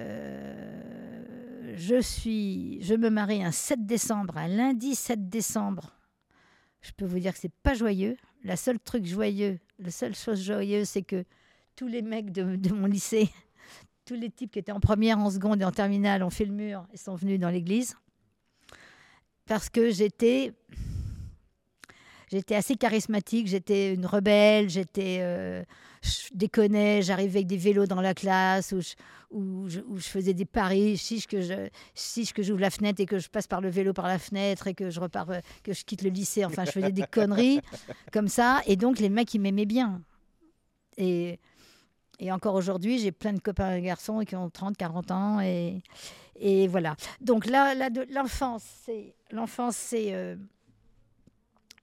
Euh, 0.00 1.74
je, 1.76 2.00
suis, 2.00 2.82
je 2.82 2.94
me 2.94 3.08
marie 3.10 3.42
un 3.42 3.52
7 3.52 3.86
décembre, 3.86 4.36
un 4.36 4.48
lundi 4.48 4.94
7 4.94 5.28
décembre. 5.28 5.94
Je 6.82 6.92
peux 6.92 7.04
vous 7.04 7.18
dire 7.18 7.32
que 7.32 7.38
c'est 7.38 7.52
pas 7.62 7.74
joyeux. 7.74 8.16
La 8.44 8.56
seule 8.56 8.78
truc 8.80 9.04
joyeux, 9.04 9.58
la 9.78 9.90
seule 9.90 10.14
chose 10.14 10.42
joyeuse, 10.42 10.88
c'est 10.88 11.02
que 11.02 11.24
tous 11.76 11.86
les 11.88 12.02
mecs 12.02 12.32
de, 12.32 12.56
de 12.56 12.72
mon 12.72 12.86
lycée, 12.86 13.28
tous 14.06 14.14
les 14.14 14.30
types 14.30 14.50
qui 14.50 14.58
étaient 14.58 14.72
en 14.72 14.80
première, 14.80 15.18
en 15.18 15.30
seconde 15.30 15.60
et 15.60 15.64
en 15.64 15.72
terminale 15.72 16.22
ont 16.22 16.30
fait 16.30 16.44
le 16.46 16.52
mur 16.52 16.86
et 16.92 16.96
sont 16.96 17.14
venus 17.14 17.38
dans 17.38 17.50
l'église. 17.50 17.96
Parce 19.46 19.68
que 19.68 19.90
j'étais 19.90 20.52
j'étais 22.30 22.54
assez 22.54 22.76
charismatique, 22.76 23.46
j'étais 23.46 23.94
une 23.94 24.06
rebelle, 24.06 24.68
j'étais 24.68 25.18
euh, 25.20 25.62
je 26.02 26.28
déconnais, 26.32 27.02
j'arrivais 27.02 27.38
avec 27.40 27.46
des 27.46 27.56
vélos 27.56 27.86
dans 27.86 28.00
la 28.00 28.14
classe 28.14 28.72
où 28.72 28.80
je, 28.80 28.94
où 29.30 29.68
je, 29.68 29.80
où 29.80 29.98
je 29.98 30.08
faisais 30.08 30.34
des 30.34 30.44
paris, 30.44 30.96
si 30.96 31.18
je, 31.18 31.28
que 31.28 31.40
je 31.40 31.68
si 31.94 32.24
je, 32.24 32.32
que 32.32 32.42
j'ouvre 32.42 32.60
la 32.60 32.70
fenêtre 32.70 33.00
et 33.00 33.06
que 33.06 33.18
je 33.18 33.28
passe 33.28 33.46
par 33.46 33.60
le 33.60 33.68
vélo 33.68 33.92
par 33.92 34.06
la 34.06 34.18
fenêtre 34.18 34.66
et 34.66 34.74
que 34.74 34.90
je 34.90 35.00
repars 35.00 35.30
euh, 35.30 35.40
que 35.62 35.72
je 35.72 35.84
quitte 35.84 36.02
le 36.02 36.10
lycée, 36.10 36.44
enfin 36.44 36.64
je 36.64 36.70
faisais 36.70 36.92
des 36.92 37.06
conneries 37.10 37.60
comme 38.12 38.28
ça 38.28 38.60
et 38.66 38.76
donc 38.76 38.98
les 38.98 39.08
mecs 39.08 39.32
ils 39.34 39.40
m'aimaient 39.40 39.66
bien. 39.66 40.02
Et 40.96 41.38
et 42.20 42.30
encore 42.30 42.54
aujourd'hui, 42.54 42.98
j'ai 42.98 43.12
plein 43.12 43.32
de 43.32 43.40
copains 43.40 43.74
et 43.76 43.80
garçons 43.80 44.20
qui 44.20 44.36
ont 44.36 44.50
30, 44.50 44.76
40 44.76 45.10
ans. 45.10 45.40
Et, 45.40 45.82
et 46.38 46.68
voilà. 46.68 46.94
Donc 47.22 47.46
là, 47.46 47.74
l'enfance, 48.10 48.62
c'est, 48.84 49.14
l'enfance, 49.30 49.74
c'est 49.74 50.12
euh, 50.12 50.36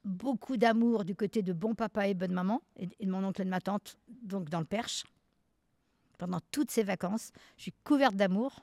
beaucoup 0.08 0.58
d'amour 0.58 1.04
du 1.06 1.15
côté 1.15 1.41
de 1.41 1.54
bon 1.54 1.76
papa 1.76 2.08
et 2.08 2.13
bonne 2.13 2.34
maman, 2.34 2.62
et, 2.78 2.88
de 2.88 3.12
mon 3.12 3.24
oncle 3.24 3.41
et 3.41 3.46
de 3.46 3.50
ma 3.50 3.62
tante, 3.62 3.98
donc 4.24 4.50
dans 4.50 4.60
le 4.60 4.65
Perche. 4.65 5.04
Pendant 6.17 6.39
toutes 6.52 6.72
ces 6.72 6.84
vacances, 6.84 7.32
je 7.58 7.63
suis 7.63 7.74
couverte 7.84 8.15
d'amour. 8.15 8.60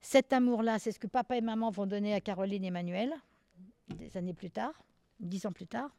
Cet 0.00 0.32
amour-là, 0.32 0.78
c'est 0.78 0.92
ce 0.92 0.98
que 0.98 1.06
papa 1.06 1.36
et 1.36 1.40
maman 1.40 1.70
vont 1.70 1.86
donner 1.86 2.14
à 2.14 2.20
Caroline 2.20 2.64
et 2.64 2.68
Emmanuel, 2.68 3.12
des 3.88 4.16
années 4.16 4.34
plus 4.34 4.50
tard, 4.50 4.72
dix 5.20 5.44
ans 5.46 5.52
plus 5.52 5.66
tard, 5.66 5.90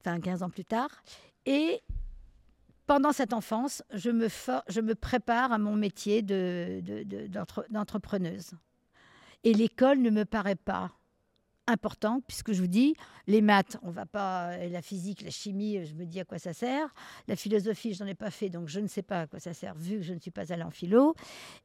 enfin 0.00 0.20
15 0.20 0.42
ans 0.42 0.50
plus 0.50 0.64
tard. 0.64 0.90
Et 1.46 1.80
pendant 2.86 3.12
cette 3.12 3.32
enfance, 3.32 3.82
je 3.92 4.10
me, 4.10 4.28
je 4.68 4.80
me 4.80 4.94
prépare 4.94 5.52
à 5.52 5.58
mon 5.58 5.76
métier 5.76 6.20
de- 6.22 6.80
de- 6.82 7.02
de- 7.04 7.26
d'entre- 7.28 7.66
d'entrepreneuse. 7.70 8.52
Et 9.44 9.54
l'école 9.54 10.00
ne 10.00 10.10
me 10.10 10.24
paraît 10.24 10.56
pas 10.56 10.90
importante, 11.66 12.22
puisque 12.26 12.52
je 12.52 12.60
vous 12.60 12.66
dis, 12.66 12.94
les 13.26 13.40
maths, 13.40 13.78
on 13.82 13.90
va 13.90 14.06
pas, 14.06 14.58
et 14.58 14.68
la 14.68 14.82
physique, 14.82 15.22
la 15.22 15.30
chimie, 15.30 15.84
je 15.86 15.94
me 15.94 16.04
dis 16.04 16.20
à 16.20 16.24
quoi 16.24 16.38
ça 16.38 16.52
sert. 16.52 16.92
La 17.28 17.36
philosophie, 17.36 17.94
je 17.94 18.02
n'en 18.04 18.10
ai 18.10 18.14
pas 18.14 18.30
fait, 18.30 18.50
donc 18.50 18.68
je 18.68 18.80
ne 18.80 18.86
sais 18.86 19.02
pas 19.02 19.22
à 19.22 19.26
quoi 19.26 19.40
ça 19.40 19.54
sert, 19.54 19.74
vu 19.74 19.96
que 19.96 20.02
je 20.02 20.12
ne 20.12 20.20
suis 20.20 20.30
pas 20.30 20.52
allée 20.52 20.62
en 20.62 20.70
philo. 20.70 21.14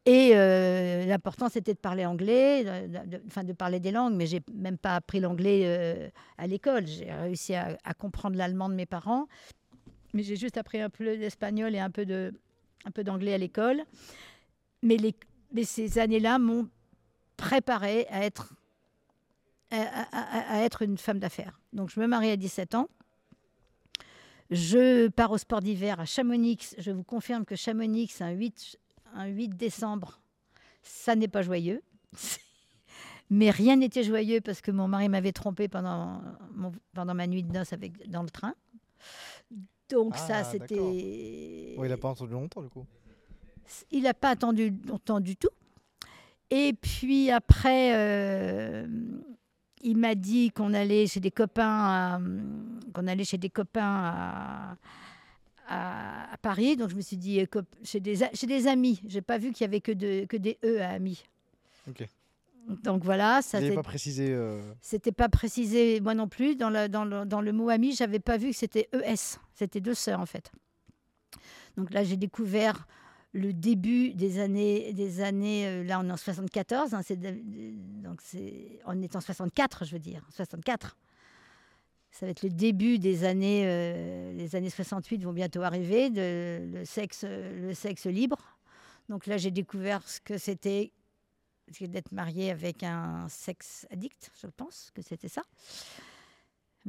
Et 0.06 0.32
euh, 0.36 1.06
l'important, 1.06 1.50
c'était 1.50 1.74
de 1.74 1.80
parler 1.80 2.06
anglais, 2.06 2.66
enfin 3.28 3.44
de, 3.44 3.54
parler 3.54 3.80
des 3.80 3.92
langues, 3.92 4.16
mais 4.16 4.26
j'ai 4.26 4.42
même 4.54 4.78
pas 4.78 4.96
appris 4.96 5.20
l'anglais 5.20 5.64
euh, 5.66 6.10
à 6.38 6.48
l'école. 6.48 6.88
J'ai 6.88 7.12
réussi 7.12 7.56
à- 7.56 7.78
à 7.84 7.94
comprendre 7.94 8.38
l'allemand 8.38 8.70
de 8.70 8.76
mes 8.76 8.86
parents 8.86 9.28
mais 10.14 10.24
j'ai 10.24 10.36
juste 10.36 10.58
appris 10.58 10.82
un 10.82 10.90
peu 10.90 11.06
d'espagnol 11.18 11.76
et 11.76 11.80
un 11.80 11.92
peu 11.92 12.06
d'anglais 13.04 13.34
à 13.34 13.38
l'école. 13.38 13.84
Mais, 14.82 14.98
mais 15.54 15.64
ces 15.64 16.00
années-là 16.00 16.40
m'ont 16.40 16.68
préparé 17.38 18.08
à 18.10 18.24
être 18.24 18.54
à, 19.72 19.78
à- 19.78 20.04
à- 20.56 20.56
à 20.60 20.62
être 20.64 20.82
une 20.82 20.98
femme 20.98 21.20
d'affaires. 21.20 21.60
Donc 21.74 21.90
je 21.90 22.00
me 22.00 22.08
marie 22.08 22.30
à 22.32 22.38
17 22.38 22.76
ans. 22.76 22.88
Je 24.52 25.08
pars 25.10 25.32
au 25.32 25.38
sport 25.38 25.62
d'hiver 25.62 26.00
à 26.00 26.06
Chamonix. 26.06 26.58
Je 26.80 26.92
vous 26.92 27.04
confirme 27.04 27.46
que 27.46 27.56
Chamonix, 27.56 28.10
un 28.20 28.32
8, 28.32 28.78
un 29.14 29.28
8 29.28 29.50
décembre, 29.50 30.20
ça 30.82 31.16
n'est 31.16 31.28
pas 31.28 31.42
joyeux. 31.44 31.82
Mais 33.30 33.52
rien 33.52 33.76
n'était 33.76 34.04
joyeux 34.04 34.42
parce 34.42 34.60
que 34.62 34.72
mon 34.72 34.88
mari 34.88 35.08
m'avait 35.08 35.32
trompé 35.34 35.68
pendant, 35.68 36.20
mon- 36.56 36.72
pendant 36.96 37.14
ma 37.14 37.28
nuit 37.28 37.44
de 37.44 37.52
noces 37.54 37.74
avec, 37.74 38.10
dans 38.10 38.24
le 38.24 38.30
train. 38.32 38.56
Donc 39.90 40.14
Ah, 40.16 40.28
ça, 40.28 40.44
c'était... 40.46 40.80
Ouais, 40.80 41.88
il 41.88 41.92
a 41.92 41.98
pas 41.98 42.10
entendu 42.10 42.32
longtemps 42.34 42.64
du 42.64 42.70
coup. 42.70 42.86
Il 43.92 44.02
n'a 44.04 44.16
pas 44.16 44.30
attendu 44.30 44.74
longtemps 44.88 45.20
du 45.20 45.36
tout. 45.36 45.50
Et 46.50 46.74
puis 46.74 47.30
après, 47.30 47.96
euh, 47.96 48.88
il 49.82 49.98
m'a 49.98 50.16
dit 50.16 50.52
qu'on 50.52 50.74
allait 50.74 51.08
chez 51.08 51.20
des 51.20 51.32
copains, 51.32 51.66
à- 51.68 52.22
qu'on 52.94 53.08
allait 53.08 53.24
chez 53.24 53.38
des 53.38 53.50
copains 53.50 53.82
à, 53.84 54.76
à- 55.68 56.34
à 56.34 56.38
Paris. 56.38 56.76
Donc 56.76 56.90
je 56.90 56.96
me 56.96 57.02
suis 57.02 57.18
dit 57.18 57.40
euh, 57.42 57.62
chez 57.84 58.00
des, 58.00 58.16
chez 58.34 58.48
des 58.48 58.68
amis. 58.68 59.02
J'ai 59.08 59.22
pas 59.22 59.38
vu 59.38 59.52
qu'il 59.52 59.62
y 59.66 59.68
avait 59.68 59.82
que, 59.82 59.92
de, 59.92 60.26
que 60.26 60.38
des 60.38 60.58
E 60.64 60.82
à 60.82 60.90
amis. 60.90 61.24
Ok. 61.88 62.06
Donc 62.84 63.04
voilà, 63.04 63.42
ça 63.42 63.60
c'est- 63.60 63.74
pas 63.74 63.82
précisé. 63.84 64.30
euh, 64.32 64.62
c'était 64.82 65.12
pas 65.12 65.28
précisé 65.30 66.02
moi 66.02 66.14
non 66.14 66.28
plus 66.28 66.56
dans 66.56 66.70
le, 66.70 66.88
dans 66.88 67.04
le, 67.06 67.26
dans 67.26 67.42
le 67.42 67.52
mot 67.52 67.70
ami. 67.70 67.96
J'avais 67.96 68.20
pas 68.20 68.38
vu 68.38 68.52
que 68.52 68.56
c'était 68.56 68.90
ES. 68.94 69.40
C'était 69.56 69.82
deux 69.82 69.96
sœurs 69.96 70.20
en 70.20 70.26
fait. 70.28 70.52
Donc 71.78 71.94
là, 71.94 72.04
j'ai 72.04 72.18
découvert 72.18 72.86
le 73.34 73.54
début 73.54 74.14
des 74.14 74.40
années, 74.40 74.92
des 74.94 75.22
années. 75.22 75.68
euh, 75.68 75.84
là, 75.84 76.00
on 76.00 76.08
est 76.08 76.12
en 76.12 76.18
74. 76.18 76.94
hein, 76.94 77.02
c'est 77.04 77.16
de- 77.18 77.38
donc 78.02 78.22
c'est, 78.24 78.80
on 78.86 79.00
est 79.02 79.16
en 79.16 79.22
64, 79.22 79.86
je 79.86 79.92
veux 79.94 80.00
dire, 80.00 80.26
64. 80.32 80.98
Ça 82.12 82.26
va 82.26 82.32
être 82.32 82.42
le 82.42 82.50
début 82.50 82.98
des 82.98 83.24
années, 83.24 83.64
euh, 83.68 84.34
les 84.34 84.56
années 84.56 84.72
68 84.72 85.24
vont 85.24 85.32
bientôt 85.34 85.62
arriver, 85.62 86.10
le 86.12 86.84
sexe, 86.86 87.24
le 87.24 87.74
sexe 87.76 88.08
libre. 88.08 88.58
Donc 89.10 89.28
là, 89.28 89.38
j'ai 89.38 89.52
découvert 89.52 90.08
ce 90.08 90.20
que 90.20 90.38
c'était 90.40 90.92
d'être 91.82 92.12
mariée 92.12 92.50
avec 92.50 92.82
un 92.82 93.28
sexe 93.30 93.86
addict, 93.92 94.32
je 94.42 94.48
pense 94.48 94.90
que 94.96 95.04
c'était 95.04 95.28
ça. 95.28 95.44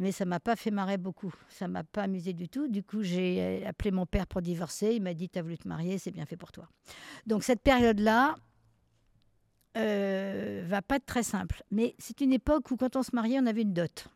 Mais 0.01 0.13
ça 0.13 0.25
m'a 0.25 0.41
pas 0.41 0.57
fait 0.57 0.71
marrer 0.71 0.97
beaucoup. 0.97 1.33
Ça 1.51 1.69
m'a 1.69 1.85
pas 1.85 2.05
amusé 2.05 2.33
du 2.33 2.49
tout. 2.49 2.69
Du 2.69 2.83
coup, 2.83 3.03
j'ai 3.03 3.65
appelé 3.67 3.91
mon 3.91 4.07
père 4.07 4.27
pour 4.27 4.41
divorcer. 4.41 4.95
Il 4.95 5.03
m'a 5.03 5.13
dit 5.13 5.29
T'as 5.29 5.43
voulu 5.43 5.59
te 5.59 5.69
marier, 5.69 5.99
c'est 5.99 6.11
bien 6.11 6.25
fait 6.25 6.39
pour 6.39 6.53
toi. 6.53 6.67
Donc, 7.27 7.45
cette 7.45 7.61
période-là 7.61 8.35
euh, 9.77 10.65
va 10.67 10.81
pas 10.81 10.97
être 10.97 11.05
très 11.05 11.23
simple. 11.23 11.63
Mais 11.71 11.95
c'est 11.99 12.23
une 12.23 12.33
époque 12.33 12.71
où, 12.71 12.79
quand 12.79 12.97
on 12.97 13.03
se 13.03 13.15
mariait, 13.15 13.39
on 13.41 13.47
avait 13.47 13.61
une 13.61 13.75
dot. 13.75 14.09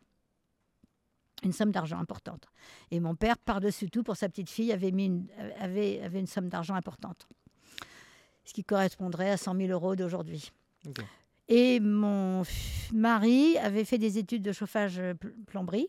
Une 1.43 1.53
somme 1.53 1.71
d'argent 1.71 1.99
importante. 1.99 2.47
Et 2.89 2.99
mon 2.99 3.13
père, 3.13 3.37
par-dessus 3.37 3.91
tout, 3.91 4.01
pour 4.01 4.17
sa 4.17 4.27
petite 4.27 4.49
fille, 4.49 4.71
avait, 4.71 4.91
mis 4.91 5.05
une, 5.05 5.27
avait, 5.59 6.01
avait 6.01 6.19
une 6.19 6.25
somme 6.25 6.49
d'argent 6.49 6.73
importante. 6.73 7.27
Ce 8.43 8.53
qui 8.53 8.63
correspondrait 8.63 9.29
à 9.29 9.37
100 9.37 9.55
000 9.55 9.69
euros 9.69 9.95
d'aujourd'hui. 9.95 10.51
Et 11.47 11.79
mon 11.79 12.43
mari 12.91 13.57
avait 13.59 13.85
fait 13.85 13.97
des 13.99 14.17
études 14.17 14.41
de 14.41 14.51
chauffage 14.51 14.97
euh, 14.99 15.13
pl- 15.13 15.33
plomberie. 15.45 15.87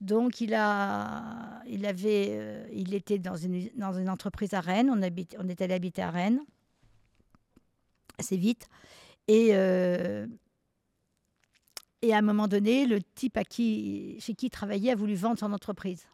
Donc, 0.00 0.40
il, 0.40 0.54
a, 0.54 1.62
il, 1.66 1.86
avait, 1.86 2.28
euh, 2.30 2.66
il 2.72 2.94
était 2.94 3.18
dans 3.18 3.36
une, 3.36 3.70
dans 3.76 3.92
une 3.92 4.08
entreprise 4.08 4.54
à 4.54 4.60
Rennes. 4.60 4.90
On, 4.90 5.02
habite, 5.02 5.36
on 5.38 5.48
est 5.48 5.60
allé 5.62 5.74
habiter 5.74 6.02
à 6.02 6.10
Rennes 6.10 6.40
assez 8.18 8.36
vite. 8.36 8.68
Et, 9.28 9.50
euh, 9.52 10.26
et 12.02 12.14
à 12.14 12.18
un 12.18 12.22
moment 12.22 12.48
donné, 12.48 12.86
le 12.86 13.02
type 13.02 13.36
à 13.36 13.44
qui, 13.44 14.16
chez 14.20 14.34
qui 14.34 14.46
il 14.46 14.50
travaillait 14.50 14.92
a 14.92 14.96
voulu 14.96 15.14
vendre 15.14 15.38
son 15.38 15.52
entreprise. 15.52 16.06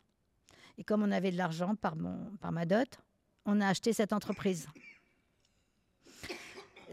Et 0.78 0.84
comme 0.84 1.02
on 1.02 1.10
avait 1.10 1.30
de 1.30 1.36
l'argent 1.36 1.74
par, 1.74 1.96
mon, 1.96 2.16
par 2.40 2.52
ma 2.52 2.66
dot, 2.66 3.00
on 3.44 3.60
a 3.60 3.66
acheté 3.66 3.92
cette 3.92 4.12
entreprise. 4.12 4.68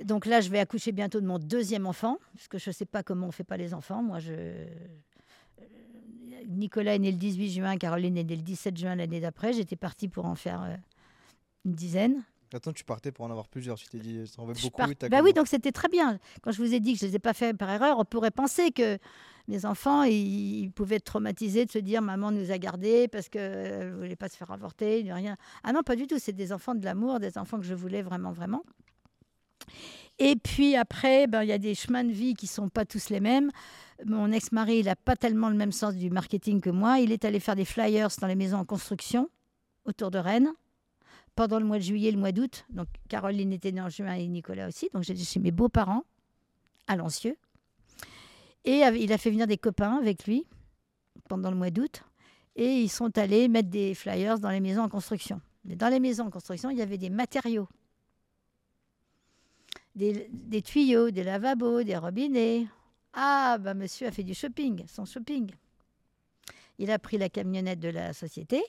Donc 0.03 0.25
là, 0.25 0.41
je 0.41 0.49
vais 0.49 0.59
accoucher 0.59 0.91
bientôt 0.91 1.19
de 1.21 1.25
mon 1.25 1.39
deuxième 1.39 1.85
enfant, 1.87 2.17
parce 2.33 2.47
que 2.47 2.57
je 2.57 2.69
ne 2.69 2.73
sais 2.73 2.85
pas 2.85 3.03
comment 3.03 3.25
on 3.25 3.29
ne 3.29 3.33
fait 3.33 3.43
pas 3.43 3.57
les 3.57 3.73
enfants. 3.73 4.03
Moi, 4.03 4.19
je... 4.19 4.31
euh, 4.33 4.65
Nicolas 6.47 6.95
est 6.95 6.99
né 6.99 7.11
le 7.11 7.17
18 7.17 7.51
juin, 7.51 7.77
Caroline 7.77 8.17
est 8.17 8.23
née 8.23 8.35
le 8.35 8.41
17 8.41 8.77
juin 8.77 8.95
l'année 8.95 9.19
d'après. 9.19 9.53
J'étais 9.53 9.75
partie 9.75 10.07
pour 10.07 10.25
en 10.25 10.35
faire 10.35 10.61
euh, 10.63 10.75
une 11.65 11.73
dizaine. 11.73 12.23
Attends, 12.53 12.71
tu 12.71 12.85
partais 12.85 13.11
pour 13.11 13.25
en 13.25 13.29
avoir 13.31 13.49
plusieurs. 13.49 13.77
Tu 13.77 13.87
t'es 13.87 13.99
dit, 13.99 14.25
ça 14.25 14.41
en 14.41 14.45
beaucoup. 14.45 14.77
part- 14.77 14.87
Bah 15.09 15.21
oui, 15.21 15.33
donc 15.33 15.47
c'était 15.47 15.73
très 15.73 15.89
bien. 15.89 16.17
Quand 16.41 16.51
je 16.51 16.61
vous 16.63 16.73
ai 16.73 16.79
dit 16.79 16.93
que 16.93 16.99
je 16.99 17.05
ne 17.05 17.09
les 17.09 17.15
ai 17.17 17.19
pas 17.19 17.33
fait 17.33 17.53
par 17.55 17.69
erreur, 17.69 17.99
on 17.99 18.05
pourrait 18.05 18.31
penser 18.31 18.71
que 18.71 18.97
mes 19.49 19.65
enfants, 19.65 20.03
ils, 20.03 20.61
ils 20.63 20.71
pouvaient 20.71 20.95
être 20.97 21.03
traumatisés 21.03 21.65
de 21.65 21.71
se 21.71 21.79
dire 21.79 22.01
maman 22.01 22.31
nous 22.31 22.51
a 22.51 22.57
gardés 22.57 23.09
parce 23.09 23.27
qu'elle 23.27 23.89
ne 23.91 23.95
voulait 23.97 24.15
pas 24.15 24.29
se 24.29 24.37
faire 24.37 24.51
avorter, 24.51 25.11
rien. 25.11 25.35
Ah 25.63 25.73
non, 25.73 25.81
pas 25.83 25.97
du 25.97 26.07
tout. 26.07 26.19
C'est 26.19 26.31
des 26.31 26.53
enfants 26.53 26.75
de 26.75 26.85
l'amour, 26.85 27.19
des 27.19 27.37
enfants 27.37 27.57
que 27.59 27.65
je 27.65 27.73
voulais 27.73 28.01
vraiment, 28.01 28.31
vraiment. 28.31 28.63
Et 30.19 30.35
puis 30.35 30.75
après, 30.75 31.27
ben, 31.27 31.43
il 31.43 31.49
y 31.49 31.51
a 31.51 31.57
des 31.57 31.75
chemins 31.75 32.03
de 32.03 32.11
vie 32.11 32.33
qui 32.33 32.47
sont 32.47 32.69
pas 32.69 32.85
tous 32.85 33.09
les 33.09 33.19
mêmes. 33.19 33.51
Mon 34.05 34.31
ex-mari, 34.31 34.79
il 34.79 34.85
n'a 34.85 34.95
pas 34.95 35.15
tellement 35.15 35.49
le 35.49 35.55
même 35.55 35.71
sens 35.71 35.95
du 35.95 36.09
marketing 36.09 36.61
que 36.61 36.69
moi. 36.69 36.99
Il 36.99 37.11
est 37.11 37.25
allé 37.25 37.39
faire 37.39 37.55
des 37.55 37.65
flyers 37.65 38.09
dans 38.19 38.27
les 38.27 38.35
maisons 38.35 38.57
en 38.57 38.65
construction 38.65 39.29
autour 39.85 40.11
de 40.11 40.17
Rennes 40.17 40.53
pendant 41.35 41.59
le 41.59 41.65
mois 41.65 41.77
de 41.77 41.83
juillet 41.83 42.09
et 42.09 42.11
le 42.11 42.19
mois 42.19 42.31
d'août. 42.31 42.65
Donc 42.69 42.87
Caroline 43.09 43.53
était 43.53 43.71
née 43.71 43.81
en 43.81 43.89
juin 43.89 44.13
et 44.13 44.27
Nicolas 44.27 44.67
aussi. 44.67 44.89
Donc 44.93 45.03
j'étais 45.03 45.23
chez 45.23 45.39
mes 45.39 45.51
beaux-parents 45.51 46.03
à 46.87 46.95
Lancieux. 46.95 47.37
Et 48.65 48.81
il 48.99 49.13
a 49.13 49.17
fait 49.17 49.29
venir 49.29 49.47
des 49.47 49.57
copains 49.57 49.97
avec 49.97 50.25
lui 50.25 50.45
pendant 51.29 51.51
le 51.51 51.57
mois 51.57 51.69
d'août. 51.69 52.03
Et 52.55 52.81
ils 52.81 52.89
sont 52.89 53.15
allés 53.17 53.47
mettre 53.47 53.69
des 53.69 53.93
flyers 53.93 54.39
dans 54.39 54.49
les 54.49 54.59
maisons 54.59 54.81
en 54.81 54.89
construction. 54.89 55.39
Mais 55.63 55.75
dans 55.75 55.89
les 55.89 55.99
maisons 55.99 56.25
en 56.25 56.29
construction, 56.31 56.69
il 56.69 56.77
y 56.77 56.81
avait 56.81 56.97
des 56.97 57.11
matériaux. 57.11 57.67
Des, 59.97 60.61
tuyaux, 60.61 61.09
des 61.09 61.23
lavabos, 61.23 61.81
des 61.81 61.97
robinets. 61.97 62.67
Ah, 63.13 63.57
bah 63.59 63.73
monsieur 63.73 64.05
a 64.05 64.11
fait 64.11 64.23
du 64.23 64.35
shopping, 64.35 64.85
son 64.87 65.05
shopping. 65.05 65.49
Il 66.77 66.91
a 66.91 66.99
pris 66.99 67.17
la 67.17 67.29
camionnette 67.29 67.79
de 67.79 67.89
la 67.89 68.13
société. 68.13 68.63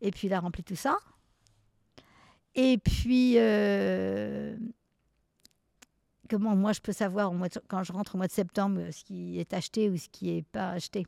Et 0.00 0.10
puis 0.10 0.28
il 0.28 0.32
a 0.32 0.40
rempli 0.40 0.64
tout 0.64 0.74
ça. 0.74 0.96
Et 2.54 2.78
puis, 2.78 3.34
euh, 3.36 4.56
comment 6.30 6.56
moi 6.56 6.72
je 6.72 6.80
peux 6.80 6.92
savoir 6.92 7.30
au 7.30 7.34
mois 7.34 7.48
quand 7.68 7.82
je 7.82 7.92
rentre 7.92 8.14
au 8.14 8.18
mois 8.18 8.26
de 8.26 8.32
septembre 8.32 8.80
ce 8.90 9.04
qui 9.04 9.38
est 9.38 9.52
acheté 9.52 9.90
ou 9.90 9.98
ce 9.98 10.08
qui 10.08 10.32
n'est 10.32 10.42
pas 10.42 10.70
acheté 10.70 11.06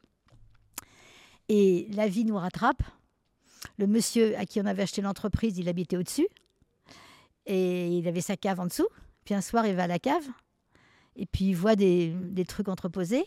Et 1.48 1.88
la 1.92 2.08
vie 2.08 2.26
nous 2.26 2.36
rattrape. 2.36 2.82
Le 3.78 3.86
monsieur 3.86 4.36
à 4.36 4.44
qui 4.44 4.60
on 4.60 4.66
avait 4.66 4.82
acheté 4.82 5.00
l'entreprise, 5.00 5.56
il 5.56 5.68
habitait 5.70 5.96
au-dessus. 5.96 6.28
Et 7.48 7.88
il 7.88 8.06
avait 8.06 8.20
sa 8.20 8.36
cave 8.36 8.60
en 8.60 8.66
dessous. 8.66 8.86
Puis 9.24 9.34
un 9.34 9.40
soir, 9.40 9.66
il 9.66 9.74
va 9.74 9.84
à 9.84 9.86
la 9.86 9.98
cave. 9.98 10.26
Et 11.16 11.26
puis 11.26 11.46
il 11.46 11.54
voit 11.54 11.74
des, 11.74 12.10
des 12.10 12.44
trucs 12.44 12.68
entreposés. 12.68 13.24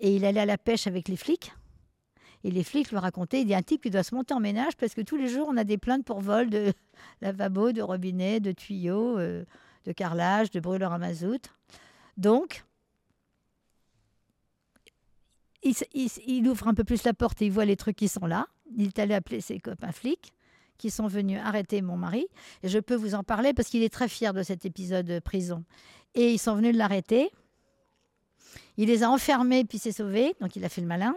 Et 0.00 0.14
il 0.16 0.24
allait 0.24 0.40
à 0.40 0.46
la 0.46 0.56
pêche 0.56 0.86
avec 0.86 1.08
les 1.08 1.16
flics. 1.16 1.52
Et 2.44 2.50
les 2.50 2.62
flics 2.62 2.90
lui 2.90 2.98
racontaient, 2.98 3.42
il 3.42 3.48
y 3.48 3.54
a 3.54 3.58
un 3.58 3.62
type 3.62 3.82
qui 3.82 3.90
doit 3.90 4.04
se 4.04 4.14
monter 4.14 4.32
en 4.32 4.40
ménage 4.40 4.76
parce 4.76 4.94
que 4.94 5.00
tous 5.00 5.16
les 5.16 5.28
jours, 5.28 5.48
on 5.50 5.56
a 5.56 5.64
des 5.64 5.76
plaintes 5.76 6.04
pour 6.04 6.20
vol 6.20 6.48
de 6.48 6.72
lavabo, 7.20 7.72
de 7.72 7.82
robinet, 7.82 8.38
de 8.38 8.52
tuyaux, 8.52 9.18
euh, 9.18 9.44
de 9.84 9.92
carrelage, 9.92 10.50
de 10.50 10.60
brûleurs 10.60 10.92
à 10.92 10.98
mazout. 10.98 11.52
Donc, 12.16 12.64
il, 15.64 15.74
il 15.94 16.48
ouvre 16.48 16.68
un 16.68 16.74
peu 16.74 16.84
plus 16.84 17.02
la 17.02 17.12
porte 17.12 17.42
et 17.42 17.46
il 17.46 17.52
voit 17.52 17.64
les 17.64 17.76
trucs 17.76 17.96
qui 17.96 18.06
sont 18.06 18.26
là. 18.26 18.46
Il 18.76 18.86
est 18.86 18.98
allé 19.00 19.14
appeler 19.14 19.40
ses 19.40 19.58
copains 19.58 19.92
flics 19.92 20.32
qui 20.78 20.90
sont 20.90 21.08
venus 21.08 21.40
arrêter 21.44 21.82
mon 21.82 21.96
mari. 21.96 22.26
Et 22.62 22.68
je 22.68 22.78
peux 22.78 22.94
vous 22.94 23.14
en 23.14 23.24
parler 23.24 23.52
parce 23.52 23.68
qu'il 23.68 23.82
est 23.82 23.92
très 23.92 24.08
fier 24.08 24.32
de 24.32 24.42
cet 24.42 24.64
épisode 24.64 25.10
euh, 25.10 25.20
prison. 25.20 25.64
Et 26.14 26.32
ils 26.32 26.38
sont 26.38 26.54
venus 26.54 26.74
l'arrêter. 26.74 27.30
Il 28.76 28.86
les 28.86 29.02
a 29.02 29.10
enfermés 29.10 29.64
puis 29.64 29.78
s'est 29.78 29.92
sauvé. 29.92 30.34
Donc 30.40 30.56
il 30.56 30.64
a 30.64 30.68
fait 30.68 30.80
le 30.80 30.86
malin. 30.86 31.14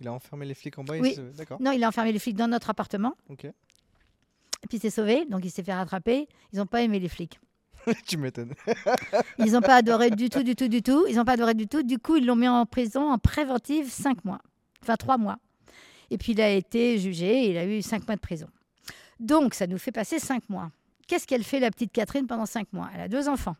Il 0.00 0.08
a 0.08 0.12
enfermé 0.12 0.46
les 0.46 0.54
flics 0.54 0.78
en 0.78 0.84
bas. 0.84 0.94
Oui. 0.98 1.14
D'accord. 1.36 1.60
Non, 1.60 1.72
il 1.72 1.84
a 1.84 1.88
enfermé 1.88 2.10
les 2.10 2.18
flics 2.18 2.36
dans 2.36 2.48
notre 2.48 2.70
appartement. 2.70 3.14
Ok. 3.28 3.44
Et 3.44 4.66
puis 4.68 4.78
s'est 4.78 4.90
sauvé. 4.90 5.26
Donc 5.26 5.44
il 5.44 5.50
s'est 5.50 5.62
fait 5.62 5.74
rattraper. 5.74 6.26
Ils 6.52 6.58
n'ont 6.58 6.66
pas 6.66 6.82
aimé 6.82 6.98
les 6.98 7.08
flics. 7.08 7.38
tu 8.06 8.16
m'étonnes. 8.16 8.54
Ils 9.38 9.52
n'ont 9.52 9.60
pas 9.60 9.76
adoré 9.76 10.10
du 10.10 10.28
tout, 10.28 10.42
du 10.42 10.54
tout, 10.54 10.68
du 10.68 10.82
tout. 10.82 11.06
Ils 11.08 11.16
n'ont 11.16 11.24
pas 11.24 11.32
adoré 11.32 11.54
du 11.54 11.66
tout. 11.66 11.82
Du 11.82 11.98
coup, 11.98 12.16
ils 12.16 12.26
l'ont 12.26 12.36
mis 12.36 12.48
en 12.48 12.66
prison 12.66 13.10
en 13.10 13.18
préventive 13.18 13.90
cinq 13.90 14.24
mois. 14.24 14.40
Enfin, 14.82 14.96
trois 14.96 15.16
mois. 15.16 15.38
Et 16.10 16.18
puis, 16.18 16.32
il 16.32 16.40
a 16.40 16.50
été 16.50 16.98
jugé 16.98 17.44
et 17.44 17.50
il 17.50 17.56
a 17.56 17.64
eu 17.64 17.80
cinq 17.82 18.06
mois 18.06 18.16
de 18.16 18.20
prison. 18.20 18.48
Donc, 19.20 19.54
ça 19.54 19.66
nous 19.66 19.78
fait 19.78 19.92
passer 19.92 20.18
cinq 20.18 20.48
mois. 20.48 20.72
Qu'est-ce 21.06 21.26
qu'elle 21.26 21.44
fait, 21.44 21.60
la 21.60 21.70
petite 21.70 21.92
Catherine, 21.92 22.26
pendant 22.26 22.46
cinq 22.46 22.72
mois? 22.72 22.90
Elle 22.94 23.02
a 23.02 23.08
deux 23.08 23.28
enfants. 23.28 23.56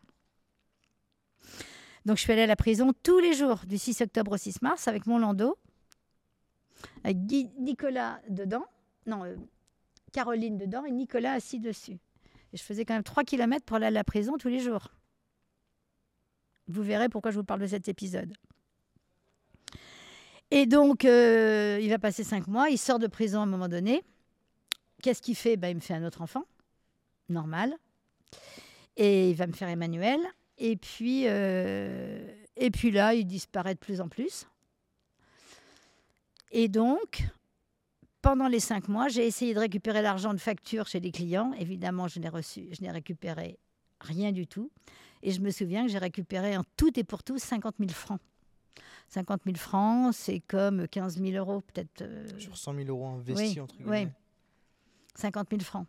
Donc, 2.05 2.17
je 2.17 2.23
suis 2.23 2.33
allée 2.33 2.41
à 2.41 2.47
la 2.47 2.55
prison 2.55 2.93
tous 3.03 3.19
les 3.19 3.33
jours, 3.33 3.61
du 3.67 3.77
6 3.77 4.01
octobre 4.01 4.33
au 4.33 4.37
6 4.37 4.63
mars, 4.63 4.87
avec 4.87 5.05
mon 5.05 5.19
landau, 5.19 5.57
avec 7.03 7.17
Nicolas 7.59 8.19
dedans, 8.27 8.65
non, 9.05 9.23
euh, 9.23 9.35
Caroline 10.11 10.57
dedans 10.57 10.83
et 10.83 10.91
Nicolas 10.91 11.33
assis 11.33 11.59
dessus. 11.59 11.99
Et 12.53 12.57
je 12.57 12.63
faisais 12.63 12.83
quand 12.83 12.95
même 12.95 13.03
3 13.03 13.23
km 13.23 13.63
pour 13.63 13.77
aller 13.77 13.85
à 13.85 13.91
la 13.91 14.03
prison 14.03 14.37
tous 14.37 14.49
les 14.49 14.59
jours. 14.59 14.87
Vous 16.67 16.81
verrez 16.81 17.07
pourquoi 17.07 17.31
je 17.31 17.37
vous 17.37 17.45
parle 17.45 17.61
de 17.61 17.67
cet 17.67 17.87
épisode. 17.87 18.33
Et 20.49 20.65
donc, 20.65 21.05
euh, 21.05 21.79
il 21.81 21.89
va 21.89 21.99
passer 21.99 22.23
cinq 22.23 22.47
mois, 22.47 22.69
il 22.69 22.77
sort 22.77 22.99
de 22.99 23.07
prison 23.07 23.39
à 23.39 23.43
un 23.43 23.47
moment 23.47 23.69
donné. 23.69 24.03
Qu'est-ce 25.01 25.21
qu'il 25.21 25.35
fait? 25.35 25.57
Ben, 25.57 25.69
Il 25.69 25.75
me 25.75 25.79
fait 25.81 25.93
un 25.93 26.03
autre 26.05 26.21
enfant, 26.21 26.43
normal. 27.29 27.73
Et 28.97 29.29
il 29.29 29.35
va 29.35 29.47
me 29.47 29.53
faire 29.53 29.69
Emmanuel. 29.69 30.19
Et 30.57 30.75
puis, 30.75 31.23
euh, 31.27 32.27
et 32.55 32.69
puis 32.71 32.91
là, 32.91 33.13
il 33.13 33.25
disparaît 33.25 33.73
de 33.73 33.79
plus 33.79 33.99
en 34.01 34.07
plus. 34.09 34.45
Et 36.51 36.67
donc, 36.67 37.23
pendant 38.21 38.47
les 38.47 38.59
cinq 38.59 38.87
mois, 38.87 39.07
j'ai 39.07 39.25
essayé 39.25 39.53
de 39.53 39.59
récupérer 39.59 40.01
l'argent 40.01 40.33
de 40.33 40.39
facture 40.39 40.87
chez 40.87 40.99
les 40.99 41.11
clients. 41.11 41.53
Évidemment, 41.53 42.07
je 42.07 42.19
n'ai 42.19 42.29
reçu, 42.29 42.67
je 42.71 42.81
n'ai 42.81 42.91
récupéré 42.91 43.57
rien 44.01 44.31
du 44.31 44.47
tout. 44.47 44.69
Et 45.23 45.31
je 45.31 45.39
me 45.39 45.51
souviens 45.51 45.85
que 45.85 45.91
j'ai 45.91 45.97
récupéré 45.99 46.57
en 46.57 46.63
tout 46.77 46.97
et 46.99 47.03
pour 47.03 47.23
tout 47.23 47.37
50 47.37 47.75
000 47.79 47.89
francs. 47.91 48.19
50 49.09 49.41
000 49.45 49.57
francs, 49.57 50.13
c'est 50.13 50.39
comme 50.39 50.87
15 50.87 51.21
000 51.21 51.31
euros, 51.33 51.61
peut-être. 51.61 52.01
euh, 52.01 52.25
Sur 52.39 52.57
100 52.57 52.75
000 52.75 52.87
euros 52.87 53.07
investis, 53.07 53.53
Oui, 53.55 53.59
entre 53.59 53.75
oui. 53.85 54.07
Guillemets. 55.15 55.21
50 55.21 55.49
000 55.49 55.61
francs. 55.61 55.87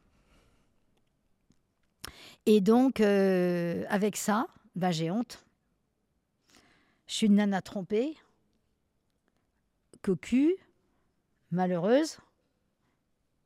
Et 2.46 2.60
donc, 2.60 3.00
euh, 3.00 3.84
avec 3.88 4.16
ça, 4.16 4.46
ben, 4.74 4.90
j'ai 4.90 5.10
honte. 5.10 5.44
Je 7.06 7.14
suis 7.14 7.26
une 7.26 7.36
nana 7.36 7.60
trompée, 7.62 8.16
cocu, 10.00 10.56
malheureuse 11.50 12.18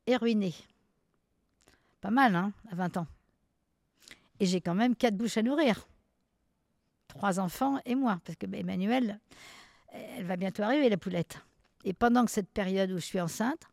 et 0.07 0.17
ruinée. 0.17 0.55
Pas 2.01 2.11
mal, 2.11 2.37
hein, 2.37 2.53
à 2.71 2.75
20 2.77 2.97
ans. 2.99 3.07
Et 4.39 4.47
j'ai 4.47 4.61
quand 4.61 4.75
même 4.75 4.95
quatre 4.95 5.17
bouches 5.17 5.37
à 5.37 5.43
nourrir. 5.43 5.89
Trois 7.09 7.41
enfants 7.41 7.81
et 7.85 7.95
moi, 7.95 8.21
parce 8.25 8.37
que 8.37 8.47
ben, 8.47 8.61
Emmanuel, 8.61 9.21
elle 9.93 10.27
va 10.27 10.37
bientôt 10.37 10.63
arriver, 10.63 10.89
la 10.89 10.97
poulette. 10.97 11.39
Et 11.85 11.93
pendant 11.93 12.27
cette 12.27 12.51
période 12.51 12.91
où 12.91 12.97
je 12.97 13.05
suis 13.05 13.21
enceinte, 13.21 13.67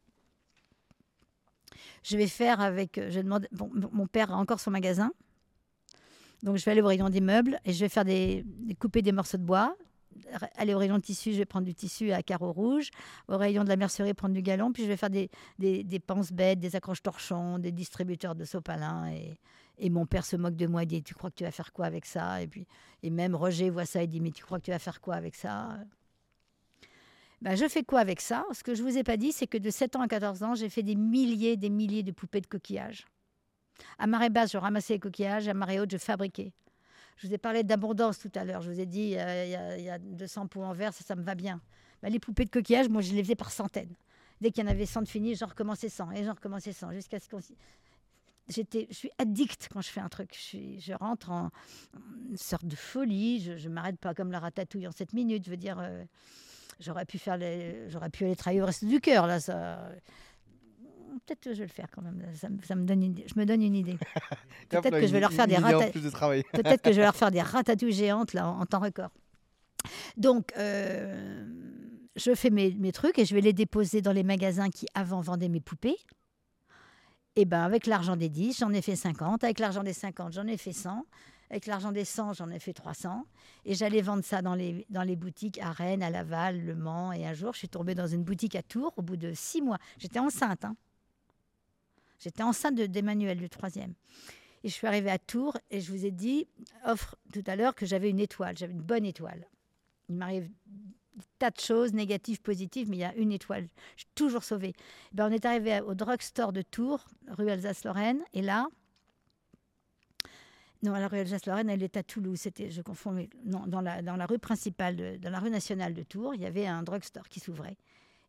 je 2.03 2.17
vais 2.17 2.27
faire 2.27 2.61
avec. 2.61 2.97
euh, 2.97 3.09
Je 3.09 3.19
demande, 3.19 3.47
mon 3.91 4.07
père 4.07 4.31
a 4.31 4.38
encore 4.38 4.59
son 4.59 4.71
magasin. 4.71 5.11
Donc, 6.43 6.57
je 6.57 6.65
vais 6.65 6.71
aller 6.71 6.81
au 6.81 6.88
rayon 6.88 7.09
des 7.09 7.21
meubles 7.21 7.59
et 7.65 7.71
je 7.73 7.79
vais 7.79 7.89
faire 7.89 8.03
des, 8.05 8.45
couper 8.79 9.01
des 9.01 9.11
morceaux 9.13 9.38
de 9.38 9.43
bois. 9.43 9.75
Aller 10.57 10.73
au 10.73 10.77
rayon 10.77 10.97
de 10.97 11.01
tissu, 11.01 11.31
je 11.31 11.38
vais 11.38 11.45
prendre 11.45 11.65
du 11.65 11.73
tissu 11.73 12.11
à 12.11 12.21
carreaux 12.21 12.51
rouges. 12.51 12.89
Au 13.27 13.38
rayon 13.38 13.63
de 13.63 13.69
la 13.69 13.77
mercerie, 13.77 14.13
prendre 14.13 14.34
du 14.36 14.41
galon. 14.41 14.71
Puis, 14.73 14.84
je 14.84 14.88
vais 14.89 14.97
faire 14.97 15.09
des, 15.09 15.29
des, 15.57 15.84
des 15.84 15.99
panse-bêtes, 15.99 16.59
des 16.59 16.75
accroches-torchons, 16.75 17.59
des 17.59 17.71
distributeurs 17.71 18.36
de 18.36 18.43
sopalin. 18.45 19.09
Et, 19.11 19.39
et 19.79 19.89
mon 19.89 20.05
père 20.05 20.25
se 20.25 20.36
moque 20.36 20.55
de 20.55 20.67
moi. 20.67 20.84
Il 20.84 20.88
dit 20.88 21.01
Tu 21.01 21.15
crois 21.15 21.29
que 21.31 21.36
tu 21.36 21.43
vas 21.45 21.51
faire 21.51 21.71
quoi 21.71 21.86
avec 21.86 22.05
ça? 22.05 22.41
Et 22.41 22.47
puis, 22.47 22.67
et 23.01 23.09
même 23.09 23.36
Roger 23.36 23.69
voit 23.69 23.86
ça. 23.86 24.03
Il 24.03 24.09
dit 24.09 24.19
Mais 24.19 24.31
tu 24.31 24.43
crois 24.43 24.59
que 24.59 24.65
tu 24.65 24.71
vas 24.71 24.79
faire 24.79 24.99
quoi 25.01 25.15
avec 25.15 25.36
ça? 25.36 25.77
Ben, 27.43 27.55
je 27.55 27.67
fais 27.67 27.83
quoi 27.83 27.99
avec 27.99 28.21
ça? 28.21 28.45
Ce 28.53 28.63
que 28.63 28.73
je 28.73 28.81
ne 28.83 28.89
vous 28.89 28.97
ai 28.97 29.03
pas 29.03 29.17
dit, 29.17 29.31
c'est 29.33 29.47
que 29.47 29.57
de 29.57 29.69
7 29.69 29.97
ans 29.97 30.01
à 30.01 30.07
14 30.07 30.43
ans, 30.43 30.55
j'ai 30.55 30.69
fait 30.69 30.81
des 30.81 30.95
milliers 30.95 31.57
des 31.57 31.69
milliers 31.69 32.01
de 32.01 32.11
poupées 32.11 32.39
de 32.41 32.47
coquillages. 32.47 33.05
À 33.99 34.07
marée 34.07 34.29
basse, 34.29 34.53
je 34.53 34.57
ramassais 34.57 34.93
les 34.93 34.99
coquillages, 34.99 35.47
à 35.49 35.53
marée 35.53 35.79
haute, 35.79 35.91
je 35.91 35.97
fabriquais. 35.97 36.53
Je 37.17 37.27
vous 37.27 37.33
ai 37.33 37.37
parlé 37.37 37.63
d'abondance 37.63 38.17
tout 38.17 38.31
à 38.35 38.45
l'heure. 38.45 38.61
Je 38.61 38.71
vous 38.71 38.79
ai 38.79 38.85
dit, 38.85 39.17
euh, 39.17 39.45
il 39.45 39.51
y 39.51 39.55
a- 39.55 39.77
il 39.77 39.83
y, 39.83 39.89
a 39.89 39.99
200 39.99 40.47
pots 40.47 40.63
en 40.63 40.73
verre, 40.73 40.93
ça, 40.93 41.15
me 41.15 41.21
va 41.21 41.35
bien. 41.35 41.61
Ben, 42.01 42.09
les 42.11 42.19
poupées 42.19 42.45
de 42.45 42.49
coquillages, 42.49 42.89
moi, 42.89 43.01
je 43.01 43.13
les 43.13 43.21
faisais 43.23 43.35
par 43.35 43.51
centaines. 43.51 43.93
Dès 44.41 44.51
qu'il 44.51 44.63
y 44.63 44.67
en 44.67 44.71
avait 44.71 44.85
100 44.85 45.01
de 45.03 45.07
finis, 45.07 45.35
j'en 45.35 45.45
recommençais 45.47 45.89
100 45.89 46.11
et 46.11 46.23
j'en 46.23 46.33
recommençais 46.33 46.73
100 46.73 46.91
jusqu'à 46.93 47.19
ce 47.19 47.29
qu'on... 47.29 47.39
J'étais, 48.49 48.87
je 48.89 48.95
suis 48.95 49.11
addict 49.17 49.69
quand 49.71 49.81
je 49.81 49.89
fais 49.89 50.01
un 50.01 50.09
truc. 50.09 50.33
Je 50.51 50.93
rentre 50.93 51.29
en 51.29 51.49
une 52.29 52.35
sorte 52.37 52.65
de 52.65 52.75
folie. 52.75 53.39
Je 53.41 53.67
ne 53.69 53.73
m'arrête 53.73 53.97
pas 53.99 54.13
comme 54.13 54.31
la 54.31 54.39
ratatouille 54.39 54.87
en 54.87 54.91
7 54.91 55.13
minutes. 55.13 55.45
Je 55.45 55.49
veux 55.49 55.57
dire, 55.57 55.79
euh, 55.79 56.03
j'aurais 56.80 57.05
pu 57.05 57.17
faire 57.17 57.38
les, 57.38 57.89
j'aurais 57.89 58.09
pu 58.09 58.26
aller 58.26 58.36
travailler 58.36 58.61
au 58.61 58.65
reste 58.65 58.86
du 58.86 58.99
cœur 59.01 59.28
là. 59.28 59.39
Ça, 59.39 59.89
peut-être 61.26 61.39
que 61.41 61.53
je 61.53 61.59
vais 61.59 61.65
le 61.65 61.71
faire 61.71 61.88
quand 61.91 62.01
même. 62.01 62.21
Ça, 62.36 62.49
me- 62.49 62.61
ça 62.61 62.76
me 62.76 62.86
donne 62.86 63.03
une 63.03 63.11
idée. 63.11 63.26
Je 63.34 63.39
me 63.39 63.45
donne 63.45 63.61
une 63.61 63.76
idée. 63.76 63.97
Peut-être 64.69 64.99
que 64.99 65.07
je 65.07 65.11
vais 65.13 65.19
leur 65.19 65.32
faire 65.32 65.47
des 65.47 65.55
idée 65.55 65.63
en 65.63 65.80
rata- 65.80 65.91
plus 65.91 66.01
de 66.03 66.09
travail. 66.09 66.43
Peut-être 66.53 66.82
que 66.82 66.91
je 66.91 66.97
vais 66.97 67.03
leur 67.03 67.15
faire 67.15 67.32
des 67.32 67.41
ratatouilles 67.41 67.91
géantes 67.93 68.34
là 68.34 68.47
en, 68.49 68.61
en 68.61 68.65
temps 68.65 68.80
record. 68.80 69.09
Donc, 70.17 70.51
euh, 70.57 71.45
je 72.15 72.34
fais 72.36 72.49
mes, 72.49 72.71
mes 72.76 72.91
trucs 72.91 73.19
et 73.19 73.26
je 73.26 73.34
vais 73.36 73.41
les 73.41 73.53
déposer 73.53 74.01
dans 74.01 74.11
les 74.13 74.24
magasins 74.24 74.69
qui 74.69 74.86
avant 74.93 75.21
vendaient 75.21 75.49
mes 75.49 75.59
poupées. 75.61 75.97
Et 77.36 77.45
ben 77.45 77.61
avec 77.63 77.88
l'argent 77.88 78.15
des 78.15 78.30
10, 78.30 78.59
j'en 78.59 78.71
ai 78.71 78.82
fait 78.82 78.95
50. 78.95 79.43
Avec 79.43 79.59
l'argent 79.59 79.84
des 79.84 79.93
50, 79.93 80.34
j'en 80.34 80.45
ai 80.47 80.55
fait 80.57 80.71
100. 80.71 81.05
Avec 81.54 81.68
l'argent 81.68 81.91
des 81.91 82.04
100, 82.04 82.34
j'en 82.34 82.49
ai 82.49 82.58
fait 82.58 82.74
300. 82.74 83.28
Et 83.66 83.76
j'allais 83.76 84.01
vendre 84.01 84.24
ça 84.26 84.41
dans 84.41 84.56
les, 84.56 84.88
dans 84.89 85.04
les 85.04 85.16
boutiques 85.16 85.60
à 85.60 85.72
Rennes, 85.72 86.01
à 86.01 86.10
Laval, 86.10 86.60
Le 86.66 86.74
Mans. 86.74 87.12
Et 87.12 87.28
un 87.28 87.36
jour, 87.36 87.54
je 87.54 87.60
suis 87.60 87.70
tombée 87.70 87.93
dans 87.93 88.08
une 88.08 88.24
boutique 88.24 88.56
à 88.56 88.64
Tours 88.64 88.91
au 88.97 89.04
bout 89.04 89.18
de 89.18 89.34
six 89.36 89.62
mois. 89.62 89.78
J'étais 89.99 90.18
enceinte. 90.18 90.66
hein. 90.66 90.76
J'étais 92.18 92.41
enceinte 92.41 92.74
de- 92.74 92.88
d'Emmanuel, 92.88 93.39
le 93.39 93.49
troisième. 93.49 93.93
Et 94.64 94.70
je 94.70 94.74
suis 94.74 94.88
arrivée 94.88 95.12
à 95.12 95.20
Tours 95.20 95.56
et 95.70 95.80
je 95.80 95.91
vous 95.91 96.08
ai 96.08 96.10
dit, 96.10 96.47
offre 96.86 97.18
tout 97.32 97.43
à 97.45 97.56
l'heure, 97.56 97.76
que 97.76 97.86
j'avais 97.86 98.10
une 98.10 98.20
étoile. 98.20 98.58
J'avais 98.58 98.74
une 98.74 98.82
bonne 98.82 99.06
étoile. 99.06 99.45
Il 100.10 100.16
m'arrive 100.16 100.49
des 101.16 101.24
tas 101.38 101.51
de 101.51 101.60
choses, 101.60 101.93
négatives, 101.93 102.41
positives, 102.41 102.89
mais 102.89 102.97
il 102.97 103.01
y 103.01 103.04
a 103.04 103.14
une 103.14 103.32
étoile. 103.32 103.68
Je 103.95 104.01
suis 104.06 104.12
toujours 104.16 104.43
sauvée. 104.43 104.74
Ben, 105.12 105.30
on 105.30 105.32
est 105.32 105.45
arrivé 105.45 105.82
au 105.82 105.93
drugstore 105.93 106.51
de 106.51 106.64
Tours, 106.64 107.06
rue 107.28 107.51
Alsace-Lorraine. 107.51 108.24
Et 108.34 108.41
là, 108.41 108.66
non, 110.84 110.91
la 110.91 111.07
rue 111.07 111.19
Alsace-Lorraine, 111.19 111.69
elle 111.69 111.81
est 111.81 111.95
à 111.95 112.03
Toulouse. 112.03 112.38
C'était, 112.41 112.69
je 112.69 112.81
confonds, 112.81 113.25
non, 113.45 113.65
dans 113.67 113.79
la, 113.79 114.01
dans 114.01 114.17
la 114.17 114.25
rue 114.25 114.38
principale, 114.38 115.17
dans 115.19 115.29
la 115.29 115.39
rue 115.39 115.49
nationale 115.49 115.93
de 115.93 116.03
Tours, 116.03 116.36
il 116.36 116.41
y 116.41 116.45
avait 116.45 116.67
un 116.67 116.84
drugstore 116.84 117.29
qui 117.29 117.39
s'ouvrait. 117.39 117.77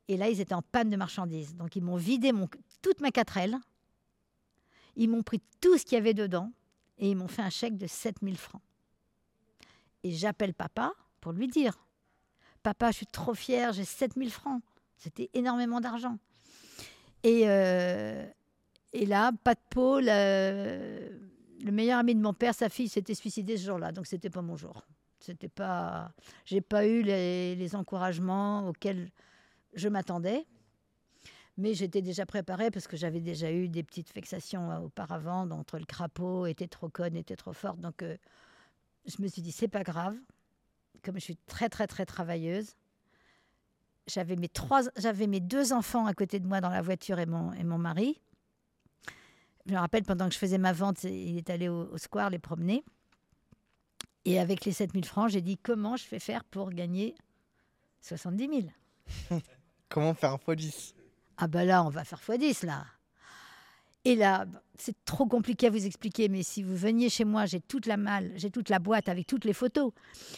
Et 0.07 0.17
là, 0.17 0.29
ils 0.29 0.41
étaient 0.41 0.55
en 0.55 0.63
panne 0.63 0.89
de 0.89 0.97
marchandises. 0.97 1.57
Donc, 1.57 1.75
ils 1.75 1.83
m'ont 1.83 1.97
vidé 1.97 2.31
mon, 2.31 2.49
toute 2.81 3.01
ma 3.01 3.09
4L. 3.09 3.57
Ils 4.95 5.11
m'ont 5.11 5.25
pris 5.25 5.43
tout 5.61 5.77
ce 5.77 5.85
qu'il 5.85 5.97
y 5.97 6.01
avait 6.01 6.15
dedans 6.15 6.53
et 6.99 7.11
ils 7.11 7.17
m'ont 7.17 7.27
fait 7.27 7.43
un 7.43 7.51
chèque 7.51 7.77
de 7.77 7.89
7000 7.89 8.39
francs. 8.39 8.63
Et 10.05 10.13
j'appelle 10.13 10.55
papa 10.55 10.93
pour 11.21 11.33
lui 11.33 11.49
dire 11.49 11.77
Papa, 12.63 12.93
je 12.93 12.99
suis 12.99 13.07
trop 13.07 13.35
fière, 13.35 13.73
j'ai 13.73 13.85
7000 13.85 14.31
francs. 14.31 14.63
C'était 14.97 15.29
énormément 15.35 15.81
d'argent. 15.81 16.19
Et, 17.25 17.43
euh, 17.47 18.27
et 18.93 19.07
là, 19.07 19.33
pas 19.43 19.55
de 19.55 19.61
peau, 19.71 19.99
le, 20.01 21.34
le 21.65 21.73
meilleur 21.73 21.99
ami 21.99 22.15
de 22.15 22.21
mon 22.21 22.35
père, 22.35 22.55
sa 22.55 22.69
fille, 22.69 22.89
s'était 22.89 23.15
suicidée 23.15 23.57
ce 23.57 23.65
jour-là. 23.65 23.91
Donc, 23.91 24.07
c'était 24.07 24.29
pas 24.29 24.43
mon 24.43 24.55
jour. 24.55 24.87
C'était 25.19 25.49
pas. 25.49 26.13
J'ai 26.45 26.61
pas 26.61 26.87
eu 26.87 27.03
les, 27.03 27.75
encouragements 27.75 28.69
auxquels 28.69 29.11
je 29.73 29.89
m'attendais. 29.89 30.47
Mais 31.57 31.73
j'étais 31.73 32.03
déjà 32.03 32.27
préparée 32.27 32.71
parce 32.71 32.87
que 32.87 32.97
j'avais 32.97 33.21
déjà 33.21 33.51
eu 33.51 33.69
des 33.69 33.83
petites 33.83 34.13
vexations 34.13 34.73
euh, 34.73 34.79
auparavant 34.81 35.49
entre 35.51 35.79
le 35.79 35.85
crapaud, 35.85 36.47
était 36.47 36.67
trop 36.67 36.89
conne, 36.89 37.17
était 37.17 37.37
trop 37.37 37.53
forte. 37.53 37.81
Donc, 37.81 38.03
euh, 38.03 38.17
je 39.07 39.23
me 39.23 39.29
suis 39.29 39.41
dit, 39.41 39.53
c'est 39.53 39.69
pas 39.69 39.85
grave. 39.85 40.17
Comme 41.03 41.15
je 41.15 41.21
suis 41.21 41.37
très, 41.47 41.69
très, 41.69 41.87
très 41.87 42.05
travailleuse, 42.07 42.75
j'avais 44.09 44.37
mes, 44.37 44.49
trois, 44.49 44.83
j'avais 44.97 45.29
mes 45.29 45.41
deux 45.41 45.73
enfants 45.73 46.07
à 46.07 46.13
côté 46.13 46.41
de 46.41 46.47
moi 46.47 46.61
dans 46.61 46.71
la 46.71 46.83
voiture 46.83 47.21
et 47.21 47.27
mon, 47.27 47.53
et 47.53 47.63
mon 47.65 47.79
mari. 47.79 48.21
Je 49.67 49.73
me 49.73 49.79
rappelle, 49.79 50.05
pendant 50.05 50.29
que 50.29 50.35
je 50.35 50.39
faisais 50.39 50.59
ma 50.59 50.73
vente, 50.73 51.05
il 51.05 51.39
est 51.39 51.51
allé 51.51 51.69
au, 51.69 51.89
au 51.91 51.99
square 51.99 52.31
les 52.31 52.39
promener. 52.39 52.85
Et 54.25 54.39
avec 54.39 54.65
les 54.65 54.73
7000 54.73 55.05
francs, 55.05 55.31
j'ai 55.31 55.41
dit 55.41 55.59
comment 55.59 55.97
je 55.97 56.05
fais 56.05 56.19
faire 56.19 56.45
pour 56.45 56.71
gagner 56.71 57.15
70 58.01 58.63
000 59.31 59.41
Comment 59.89 60.15
faire 60.15 60.33
un 60.33 60.37
x10 60.37 60.95
Ah 61.37 61.47
ben 61.47 61.65
là, 61.65 61.85
on 61.85 61.89
va 61.89 62.05
faire 62.05 62.19
x10 62.21 62.67
là. 62.67 62.85
Et 64.07 64.17
là, 64.17 64.45
b- 64.45 64.59
c'est 64.77 64.95
trop 65.07 65.25
compliqué 65.27 65.69
à 65.69 65.71
vous 65.71 65.87
expliquer, 65.87 66.29
mais 66.29 66.43
si 66.43 66.63
vous 66.63 66.77
veniez 66.77 67.09
chez 67.09 67.25
moi, 67.25 67.47
j'ai 67.47 67.61
toute 67.61 67.87
la 67.87 67.97
malle, 67.97 68.33
j'ai 68.37 68.51
toute 68.51 68.69
la 68.69 68.79
boîte 68.79 69.09
avec 69.09 69.27
toutes 69.27 69.47
les 69.47 69.55
photos. 69.55 69.93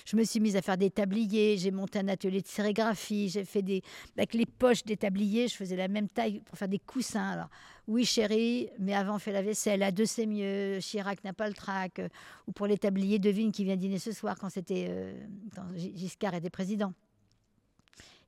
Je 0.05 0.17
me 0.17 0.23
suis 0.23 0.39
mise 0.39 0.55
à 0.55 0.63
faire 0.63 0.79
des 0.79 0.91
tabliers, 0.91 1.57
j'ai 1.59 1.73
monté 1.73 1.99
un 1.99 2.07
atelier 2.07 2.43
de 2.43 2.47
sérigraphie, 2.47 3.29
j'ai 3.29 3.45
fait 3.45 3.63
des... 3.63 3.83
Avec 4.17 4.35
les 4.35 4.47
poches 4.47 4.85
des 4.85 4.97
tabliers, 4.97 5.49
je 5.49 5.57
faisais 5.57 5.75
la 5.75 5.89
même 5.89 6.09
taille 6.09 6.41
pour 6.41 6.57
faire 6.57 6.69
des 6.69 6.79
coussins. 6.79 7.31
Alors, 7.31 7.49
oui 7.89 8.05
chérie, 8.05 8.69
mais 8.79 8.95
avant 8.95 9.19
fait 9.19 9.33
la 9.33 9.43
vaisselle, 9.43 9.83
à 9.83 9.91
deux 9.91 10.07
c'est 10.07 10.27
mieux, 10.27 10.79
Chirac 10.81 11.25
n'a 11.25 11.33
pas 11.33 11.49
le 11.49 11.55
trac. 11.55 11.99
euh, 11.99 12.09
Ou 12.47 12.53
pour 12.53 12.69
les 12.69 12.79
tabliers, 12.79 13.19
devine 13.19 13.51
qui 13.51 13.65
vient 13.65 13.77
dîner 13.77 13.99
ce 13.99 14.13
soir 14.13 14.37
quand 14.39 14.51
c'était... 14.51 14.87
euh, 14.89 15.27
quand 15.57 15.67
Gi- 15.75 15.93
Giscard 15.97 16.35
était 16.35 16.51
président. 16.51 16.95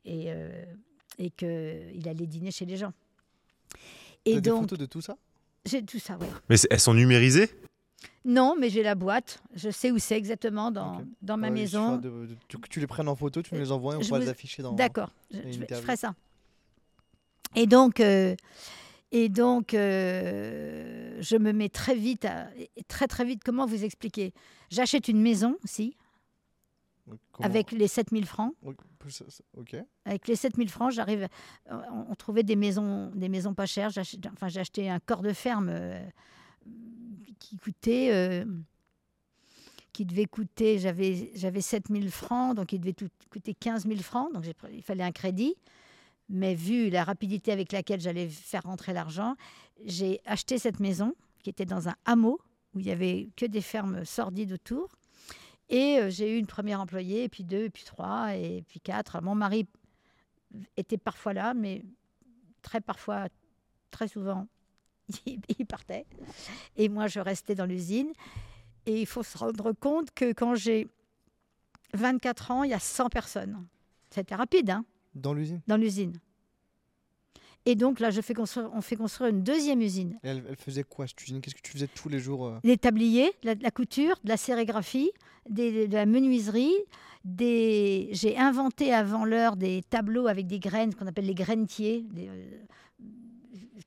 Et, 0.04 0.32
euh, 0.32 0.64
et 1.18 1.30
qu'il 1.30 2.08
allait 2.08 2.26
dîner 2.26 2.50
chez 2.50 2.64
les 2.66 2.76
gens. 2.76 2.92
Et 4.24 4.40
des 4.40 4.50
donc, 4.50 4.62
photos 4.62 4.78
de 4.78 4.86
tout 4.86 5.00
ça? 5.00 5.16
J'ai 5.68 5.82
tout 5.84 5.98
ça, 5.98 6.16
oui. 6.20 6.26
Mais 6.48 6.56
elles 6.70 6.80
sont 6.80 6.94
numérisées? 6.94 7.50
Non, 8.24 8.56
mais 8.58 8.68
j'ai 8.70 8.82
la 8.82 8.94
boîte. 8.94 9.40
Je 9.54 9.70
sais 9.70 9.90
où 9.90 9.98
c'est 9.98 10.16
exactement 10.16 10.70
dans, 10.70 11.02
dans 11.22 11.36
ma 11.36 11.48
Ouais, 11.48 11.54
maison. 11.54 12.00
suffira 12.00 12.14
de- 12.16 12.26
de- 12.26 12.36
tu- 12.48 12.58
que 12.58 12.68
tu 12.68 12.80
les 12.80 12.86
prennes 12.86 13.08
en 13.08 13.16
photo, 13.16 13.40
tu 13.42 13.54
me 13.54 13.60
les 13.60 13.70
envoies 13.72 13.94
et 13.94 13.96
on 13.96 14.00
Je 14.02 14.08
pourra 14.08 14.18
vous- 14.20 14.24
les 14.24 14.30
afficher 14.30 14.62
dans. 14.62 14.72
D'accord, 14.72 15.10
je, 15.32 15.38
je 15.68 15.74
ferai 15.76 15.96
ça. 15.96 16.14
Et 17.54 17.66
donc, 17.66 18.00
euh, 18.00 18.34
et 19.12 19.28
donc 19.28 19.72
euh, 19.74 21.16
je 21.20 21.36
me 21.36 21.52
mets 21.52 21.68
très 21.70 21.94
vite, 21.94 22.24
à- 22.26 22.48
et 22.56 22.82
très 22.88 23.06
très 23.06 23.24
vite, 23.24 23.40
comment 23.44 23.66
vous 23.66 23.84
expliquer? 23.84 24.32
J'achète 24.70 25.08
une 25.08 25.20
maison 25.22 25.56
aussi, 25.64 25.96
Comment- 27.32 27.46
avec 27.48 27.72
les 27.72 27.88
7000 27.88 28.26
francs. 28.26 28.54
Avec 30.04 30.26
les 30.28 30.36
7000 30.36 30.68
francs, 30.70 30.92
j'arrive. 30.92 31.28
On, 31.70 32.06
on 32.10 32.14
trouvait 32.14 32.42
des 32.42 32.56
maisons, 32.56 33.10
des 33.14 33.28
maisons 33.28 33.54
pas 33.54 33.66
chères. 33.66 33.90
Enfin, 34.32 34.48
j'ai 34.48 34.60
acheté 34.60 34.90
un 34.90 35.00
corps 35.00 35.22
de 35.22 35.32
ferme 35.32 35.68
euh, 35.70 36.00
qui 37.38 37.56
coûtait, 37.56 38.10
euh, 38.12 38.44
qui 39.92 40.04
devait 40.04 40.26
coûter. 40.26 40.78
J'avais, 40.78 41.30
j'avais 41.34 41.60
7000 41.60 42.10
francs, 42.10 42.54
donc 42.56 42.72
il 42.72 42.80
devait 42.80 42.92
tout- 42.92 43.08
coûter 43.30 43.54
15 43.54 43.86
000 43.86 44.00
francs. 44.00 44.32
Donc 44.32 44.44
il 44.72 44.82
fallait 44.82 45.04
un 45.04 45.12
crédit. 45.12 45.54
Mais 46.30 46.54
vu 46.54 46.90
la 46.90 47.04
rapidité 47.04 47.52
avec 47.52 47.72
laquelle 47.72 48.00
j'allais 48.00 48.28
faire 48.28 48.62
rentrer 48.64 48.92
l'argent, 48.92 49.34
j'ai 49.86 50.20
acheté 50.26 50.58
cette 50.58 50.78
maison 50.78 51.14
qui 51.42 51.48
était 51.48 51.64
dans 51.64 51.88
un 51.88 51.94
hameau 52.04 52.38
où 52.74 52.80
il 52.80 52.86
y 52.86 52.90
avait 52.90 53.30
que 53.34 53.46
des 53.46 53.62
fermes 53.62 54.04
sordides 54.04 54.52
autour. 54.52 54.88
Et 55.68 55.98
euh, 55.98 56.10
j'ai 56.10 56.34
eu 56.34 56.38
une 56.38 56.46
première 56.46 56.80
employée, 56.80 57.24
et 57.24 57.28
puis 57.28 57.44
deux, 57.44 57.64
et 57.64 57.70
puis 57.70 57.84
trois, 57.84 58.34
et 58.34 58.64
puis 58.66 58.80
quatre. 58.80 59.20
Mon 59.22 59.34
mari 59.34 59.66
était 60.76 60.98
parfois 60.98 61.34
là, 61.34 61.54
mais 61.54 61.82
très 62.62 62.80
parfois, 62.80 63.28
très 63.90 64.08
souvent, 64.08 64.46
il 65.26 65.66
partait. 65.66 66.06
Et 66.76 66.88
moi, 66.88 67.06
je 67.06 67.20
restais 67.20 67.54
dans 67.54 67.66
l'usine. 67.66 68.12
Et 68.86 69.00
il 69.02 69.06
faut 69.06 69.22
se 69.22 69.36
rendre 69.36 69.72
compte 69.72 70.10
que 70.12 70.32
quand 70.32 70.54
j'ai 70.54 70.88
24 71.94 72.50
ans, 72.50 72.62
il 72.64 72.70
y 72.70 72.74
a 72.74 72.78
100 72.78 73.08
personnes. 73.10 73.66
C'était 74.10 74.34
rapide, 74.34 74.70
hein, 74.70 74.84
Dans 75.14 75.34
l'usine? 75.34 75.60
Dans 75.66 75.76
l'usine. 75.76 76.18
Et 77.66 77.74
donc 77.74 78.00
là, 78.00 78.10
je 78.10 78.20
fais 78.20 78.34
construire, 78.34 78.70
on 78.74 78.80
fait 78.80 78.96
construire 78.96 79.30
une 79.30 79.42
deuxième 79.42 79.80
usine. 79.82 80.18
Et 80.24 80.28
elle, 80.28 80.42
elle 80.48 80.56
faisait 80.56 80.84
quoi 80.84 81.06
cette 81.06 81.22
usine? 81.22 81.40
Qu'est-ce 81.40 81.54
que 81.54 81.60
tu 81.60 81.72
faisais 81.72 81.88
tous 81.88 82.08
les 82.08 82.18
jours 82.18 82.46
euh? 82.46 82.58
Des 82.64 82.78
tabliers, 82.78 83.30
la, 83.42 83.70
couture, 83.70 84.16
de 84.24 84.28
la 84.30 84.36
sérigraphie, 84.36 85.10
des- 85.50 85.86
de 85.88 85.92
la 85.94 86.06
menuiserie. 86.06 86.72
Des... 87.24 88.08
J'ai 88.12 88.38
inventé 88.38 88.92
avant 88.94 89.24
l'heure 89.24 89.56
des 89.56 89.82
tableaux 89.90 90.28
avec 90.28 90.46
des 90.46 90.60
graines, 90.60 90.92
ce 90.92 90.96
qu'on 90.96 91.06
appelle 91.06 91.26
les 91.26 91.34
grainetiers, 91.34 92.06
des, 92.10 92.28
euh, 92.28 92.44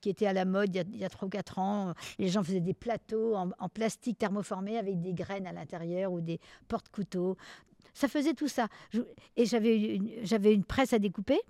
qui 0.00 0.10
étaient 0.10 0.26
à 0.26 0.32
la 0.32 0.44
mode 0.44 0.68
il 0.74 0.76
y 0.76 0.80
a- 0.80 0.84
il 0.92 0.98
y 0.98 1.04
a 1.04 1.08
3 1.08 1.26
ou 1.26 1.30
4 1.30 1.58
ans. 1.58 1.94
Les 2.18 2.28
gens 2.28 2.42
faisaient 2.44 2.60
des 2.60 2.74
plateaux 2.74 3.34
en, 3.34 3.50
en 3.58 3.68
plastique 3.68 4.18
thermoformé 4.18 4.76
avec 4.78 5.00
des 5.00 5.12
graines 5.14 5.46
à 5.46 5.52
l'intérieur 5.52 6.12
ou 6.12 6.20
des 6.20 6.38
porte-couteaux. 6.68 7.36
Ça 7.94 8.06
faisait 8.06 8.34
tout 8.34 8.48
ça. 8.48 8.68
Je- 8.90 9.00
Et 9.36 9.44
j'avais 9.46 9.96
une, 9.96 10.10
j'avais 10.22 10.54
une 10.54 10.64
presse 10.64 10.92
à 10.92 10.98
découper. 10.98 11.40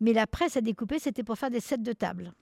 Mais 0.00 0.12
la 0.12 0.26
presse 0.26 0.56
à 0.56 0.60
découper, 0.60 0.98
c'était 0.98 1.22
pour 1.22 1.38
faire 1.38 1.50
des 1.50 1.60
sets 1.60 1.78
de 1.78 1.92
table. 1.92 2.32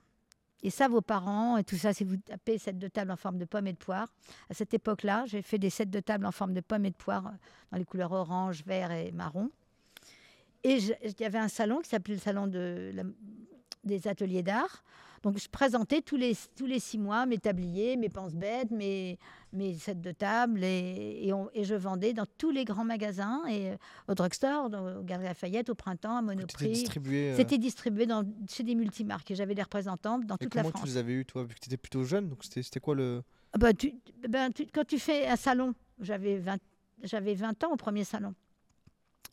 Et 0.63 0.71
ça, 0.71 0.87
vos 0.89 1.01
parents 1.01 1.57
et 1.57 1.65
tout 1.65 1.77
ça, 1.77 1.93
si 1.93 2.05
vous 2.05 2.17
tapez 2.17 2.57
set 2.59 2.79
de 2.79 2.89
table 2.89 3.11
en 3.11 3.17
forme 3.17 3.39
de 3.39 3.45
pomme 3.45 3.67
et 3.67 3.73
de 3.73 3.79
poire, 3.79 4.09
à 4.49 4.55
cette 4.55 4.73
époque-là, 4.75 5.25
j'ai 5.27 5.43
fait 5.43 5.59
des 5.59 5.71
sets 5.71 5.87
de 5.87 6.01
table 6.01 6.25
en 6.25 6.31
forme 6.31 6.55
de 6.55 6.61
pomme 6.61 6.85
et 6.85 6.91
de 6.91 6.97
poire 6.97 7.27
euh, 7.27 7.31
dans 7.73 7.79
les 7.79 7.85
couleurs 7.85 8.13
orange, 8.13 8.65
vert 8.65 8.93
et 8.93 9.11
marron. 9.11 9.51
Et 10.63 10.77
il 10.77 11.15
y 11.19 11.25
avait 11.25 11.39
un 11.39 11.49
salon 11.49 11.81
qui 11.81 11.89
s'appelait 11.89 12.15
le 12.15 12.21
salon 12.21 12.47
des 13.83 14.09
ateliers 14.09 14.45
d'art. 14.45 14.85
Donc, 15.23 15.39
je 15.39 15.49
présentais 15.49 16.01
tous 16.03 16.17
les, 16.17 16.37
tous 16.57 16.67
les 16.67 16.81
six 16.81 16.99
mois 16.99 17.27
mes 17.27 17.39
tabliers, 17.39 17.97
mes 17.97 18.09
pense-bêtes, 18.09 18.71
mes, 18.73 19.19
mes 19.53 19.75
sets 19.75 19.95
de 19.95 20.11
table. 20.11 20.65
Et, 20.65 21.21
et, 21.29 21.33
on- 21.33 21.49
et 21.55 21.63
je 21.65 21.75
vendais 21.77 22.13
dans 22.13 22.27
tous 22.39 22.51
les 22.51 22.65
grands 22.65 22.85
magasins, 22.85 23.43
et 23.49 23.71
euh, 23.71 23.77
au 24.09 24.15
drugstore, 24.15 24.67
au 24.67 25.03
Galeries 25.03 25.27
Lafayette, 25.29 25.69
au 25.71 25.75
printemps, 25.77 26.17
à 26.17 26.23
Monoprix. 26.23 26.69
distribué 26.71 27.31
euh, 27.33 27.37
C'était 27.37 27.59
distribué 27.59 28.07
dans, 28.07 28.25
chez 28.51 28.65
des 28.65 28.75
multimarques. 28.75 29.31
Et 29.31 29.37
j'avais 29.37 29.55
des 29.55 29.63
représentants 29.63 30.19
dans 30.19 30.35
Et 30.35 30.39
toute 30.39 30.55
la 30.57 30.63
comment 30.63 30.73
tu 30.73 30.79
France. 30.79 30.89
les 30.91 30.97
avais 30.97 31.13
eu, 31.13 31.25
toi 31.25 31.45
Vu 31.45 31.55
que 31.55 31.61
tu 31.61 31.69
étais 31.69 31.77
plutôt 31.77 32.03
jeune, 32.03 32.29
donc 32.29 32.43
c'était 32.43 32.63
c'était 32.65 32.81
quoi 32.81 32.95
le. 32.97 33.23
Ah 33.53 33.59
bah, 33.59 33.73
tu- 33.73 33.95
ben, 34.29 34.51
tu- 34.51 34.67
quand 34.67 34.85
tu 34.87 34.99
fais 34.99 35.29
un 35.29 35.37
salon, 35.37 35.75
j'avais 36.01 36.39
20, 36.39 36.59
j'avais 37.05 37.35
20 37.35 37.63
ans 37.65 37.73
au 37.73 37.77
premier 37.77 38.03
salon. 38.05 38.35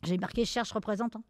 J'ai 0.04 0.18
marqué 0.18 0.44
cherche 0.44 0.70
représentant. 0.72 1.22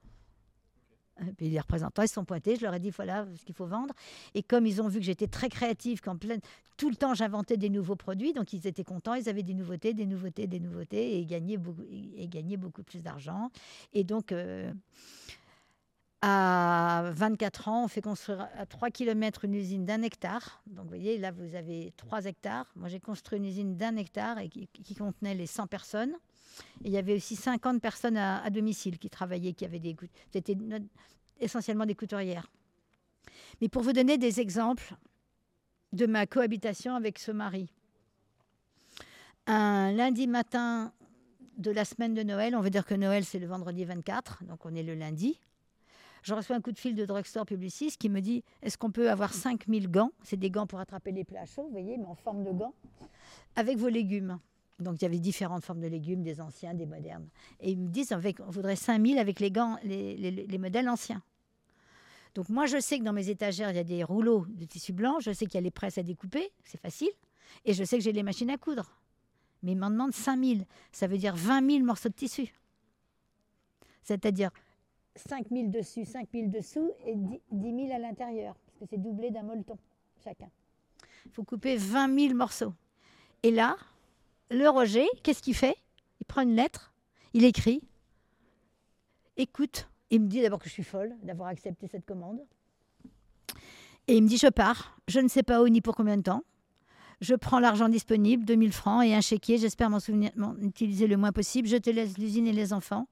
Et 1.28 1.32
puis 1.32 1.48
les 1.48 1.60
représentants, 1.60 2.02
ils 2.02 2.08
se 2.08 2.14
sont 2.14 2.24
pointés, 2.24 2.56
je 2.56 2.62
leur 2.62 2.74
ai 2.74 2.80
dit 2.80 2.90
voilà 2.90 3.26
ce 3.36 3.44
qu'il 3.44 3.54
faut 3.54 3.66
vendre. 3.66 3.94
Et 4.34 4.42
comme 4.42 4.66
ils 4.66 4.80
ont 4.80 4.88
vu 4.88 4.98
que 4.98 5.04
j'étais 5.04 5.26
très 5.28 5.48
créative, 5.48 6.00
qu'en 6.00 6.16
pleine, 6.16 6.40
tout 6.76 6.90
le 6.90 6.96
temps 6.96 7.14
j'inventais 7.14 7.56
des 7.56 7.68
nouveaux 7.68 7.96
produits, 7.96 8.32
donc 8.32 8.52
ils 8.52 8.66
étaient 8.66 8.84
contents, 8.84 9.14
ils 9.14 9.28
avaient 9.28 9.42
des 9.42 9.54
nouveautés, 9.54 9.94
des 9.94 10.06
nouveautés, 10.06 10.46
des 10.46 10.60
nouveautés, 10.60 11.18
et 11.18 11.26
gagnaient 11.26 11.58
beaucoup, 11.58 11.84
et 11.90 12.26
gagnaient 12.28 12.56
beaucoup 12.56 12.82
plus 12.82 13.02
d'argent. 13.02 13.50
Et 13.92 14.04
donc, 14.04 14.32
euh, 14.32 14.72
À 16.22 17.10
24 17.14 17.68
ans, 17.68 17.84
on 17.84 17.88
fait 17.88 18.02
construire 18.02 18.46
à 18.58 18.66
3 18.66 18.90
km 18.90 19.46
une 19.46 19.54
usine 19.54 19.86
d'un 19.86 20.02
hectare. 20.02 20.62
Donc, 20.66 20.84
vous 20.84 20.90
voyez, 20.90 21.16
là, 21.16 21.32
vous 21.32 21.54
avez 21.54 21.94
3 21.96 22.26
hectares. 22.26 22.70
Moi, 22.76 22.88
j'ai 22.88 23.00
construit 23.00 23.38
une 23.38 23.46
usine 23.46 23.76
d'un 23.78 23.96
hectare 23.96 24.38
et 24.38 24.50
qui, 24.50 24.66
qui 24.66 24.94
contenait 24.94 25.34
les 25.34 25.46
100 25.46 25.66
personnes. 25.66 26.12
Il 26.82 26.90
y 26.90 26.96
avait 26.96 27.14
aussi 27.14 27.36
50 27.36 27.80
personnes 27.80 28.16
à, 28.16 28.48
domicile 28.50 28.98
qui 28.98 29.10
travaillaient, 29.10 29.52
qui 29.52 29.64
avaient 29.64 29.78
des 29.78 29.96
C'était 30.32 30.56
essentiellement 31.38 31.86
des 31.86 31.94
couturières. 31.94 32.50
Mais 33.60 33.68
pour 33.68 33.82
vous 33.82 33.92
donner 33.92 34.18
des 34.18 34.40
exemples 34.40 34.94
de 35.92 36.06
ma 36.06 36.26
cohabitation 36.26 36.94
avec 36.94 37.18
ce 37.18 37.32
mari, 37.32 37.70
un 39.46 39.92
lundi 39.92 40.26
matin 40.26 40.92
de 41.58 41.70
la 41.70 41.84
semaine 41.84 42.14
de 42.14 42.22
Noël, 42.22 42.56
on 42.56 42.60
veut 42.60 42.70
dire 42.70 42.86
que 42.86 42.94
Noël 42.94 43.24
c'est 43.24 43.38
le 43.38 43.46
vendredi 43.46 43.84
24, 43.84 44.44
donc 44.44 44.64
on 44.64 44.74
est 44.74 44.82
le 44.82 44.94
lundi. 44.94 45.38
Je 46.22 46.34
reçois 46.34 46.56
un 46.56 46.60
coup 46.60 46.72
de 46.72 46.78
fil 46.78 46.94
de 46.94 47.04
drugstore 47.06 47.46
publiciste 47.46 47.98
qui 47.98 48.08
me 48.08 48.20
dit 48.20 48.44
Est-ce 48.62 48.76
qu'on 48.76 48.90
peut 48.90 49.10
avoir 49.10 49.32
5000 49.32 49.88
gants? 49.88 50.12
C'est 50.22 50.36
des 50.36 50.50
gants 50.50 50.66
pour 50.66 50.78
attraper 50.78 51.12
les 51.12 51.24
plats 51.24 51.46
chauds, 51.46 51.64
vous 51.64 51.70
voyez, 51.70 51.96
mais 51.96 52.06
en 52.06 52.14
forme 52.14 52.44
de 52.44 52.50
gants, 52.50 52.74
avec 53.56 53.78
vos 53.78 53.88
légumes. 53.88 54.38
Donc 54.80 55.00
il 55.00 55.02
y 55.02 55.06
avait 55.06 55.18
différentes 55.18 55.64
formes 55.64 55.80
de 55.80 55.86
légumes, 55.86 56.22
des 56.22 56.40
anciens, 56.40 56.74
des 56.74 56.86
modernes. 56.86 57.28
Et 57.60 57.72
ils 57.72 57.78
me 57.78 57.88
disent 57.88 58.12
avec, 58.12 58.40
On 58.40 58.50
voudrait 58.50 58.76
5000 58.76 59.18
avec 59.18 59.40
les 59.40 60.58
modèles 60.58 60.88
anciens. 60.88 61.22
Donc 62.34 62.48
moi, 62.48 62.66
je 62.66 62.80
sais 62.80 62.98
que 62.98 63.04
dans 63.04 63.12
mes 63.12 63.28
étagères, 63.28 63.70
il 63.70 63.76
y 63.76 63.80
a 63.80 63.84
des 63.84 64.04
rouleaux 64.04 64.46
de 64.48 64.64
tissu 64.64 64.92
blanc, 64.92 65.18
je 65.20 65.32
sais 65.32 65.46
qu'il 65.46 65.56
y 65.56 65.58
a 65.58 65.62
les 65.62 65.70
presses 65.70 65.98
à 65.98 66.02
découper, 66.02 66.52
c'est 66.64 66.80
facile, 66.80 67.10
et 67.64 67.74
je 67.74 67.82
sais 67.82 67.98
que 67.98 68.04
j'ai 68.04 68.12
les 68.12 68.22
machines 68.22 68.50
à 68.50 68.56
coudre. 68.56 68.96
Mais 69.62 69.72
ils 69.72 69.78
m'en 69.78 69.90
demandent 69.90 70.14
5000. 70.14 70.64
Ça 70.92 71.06
veut 71.06 71.18
dire 71.18 71.34
20 71.34 71.68
000 71.68 71.84
morceaux 71.84 72.08
de 72.08 72.14
tissu. 72.14 72.54
C'est-à-dire 74.02 74.50
5 75.16 75.48
000 75.50 75.68
dessus, 75.68 76.04
5 76.04 76.28
000 76.32 76.48
dessous 76.48 76.92
et 77.04 77.14
10 77.16 77.40
10 77.50 77.86
000 77.88 77.94
à 77.94 77.98
l'intérieur. 77.98 78.54
Parce 78.54 78.78
que 78.78 78.86
c'est 78.88 79.02
doublé 79.02 79.30
d'un 79.30 79.42
molleton 79.42 79.76
chacun. 80.22 80.48
Il 81.26 81.32
faut 81.32 81.44
couper 81.44 81.76
20 81.76 82.18
000 82.18 82.34
morceaux. 82.34 82.72
Et 83.42 83.50
là, 83.50 83.76
le 84.50 84.68
Roger, 84.68 85.06
qu'est-ce 85.22 85.42
qu'il 85.42 85.54
fait? 85.54 85.76
Il 86.20 86.26
prend 86.26 86.42
une 86.42 86.54
lettre, 86.54 86.92
il 87.32 87.44
écrit 87.44 87.82
Écoute, 89.36 89.88
il 90.10 90.20
me 90.20 90.26
dit 90.26 90.42
d'abord 90.42 90.58
que 90.58 90.68
je 90.68 90.74
suis 90.74 90.84
folle 90.84 91.14
d'avoir 91.22 91.48
accepté 91.48 91.86
cette 91.86 92.04
commande. 92.04 92.40
Et 94.06 94.16
il 94.16 94.22
me 94.22 94.28
dit 94.28 94.36
Je 94.36 94.48
pars, 94.48 94.98
je 95.08 95.20
ne 95.20 95.28
sais 95.28 95.42
pas 95.42 95.62
où 95.62 95.68
ni 95.68 95.80
pour 95.80 95.94
combien 95.94 96.16
de 96.16 96.22
temps. 96.22 96.42
Je 97.20 97.34
prends 97.34 97.60
l'argent 97.60 97.88
disponible, 97.88 98.44
2000 98.44 98.72
francs 98.72 99.04
et 99.04 99.14
un 99.14 99.20
chéquier. 99.20 99.58
J'espère 99.58 99.90
m'en 99.90 100.00
souvenir, 100.00 100.30
m'en 100.36 100.56
utiliser 100.56 101.06
le 101.06 101.16
moins 101.16 101.32
possible. 101.32 101.68
Je 101.68 101.76
te 101.76 101.90
laisse 101.90 102.18
l'usine 102.18 102.46
et 102.46 102.52
les 102.52 102.72
enfants. 102.72 103.08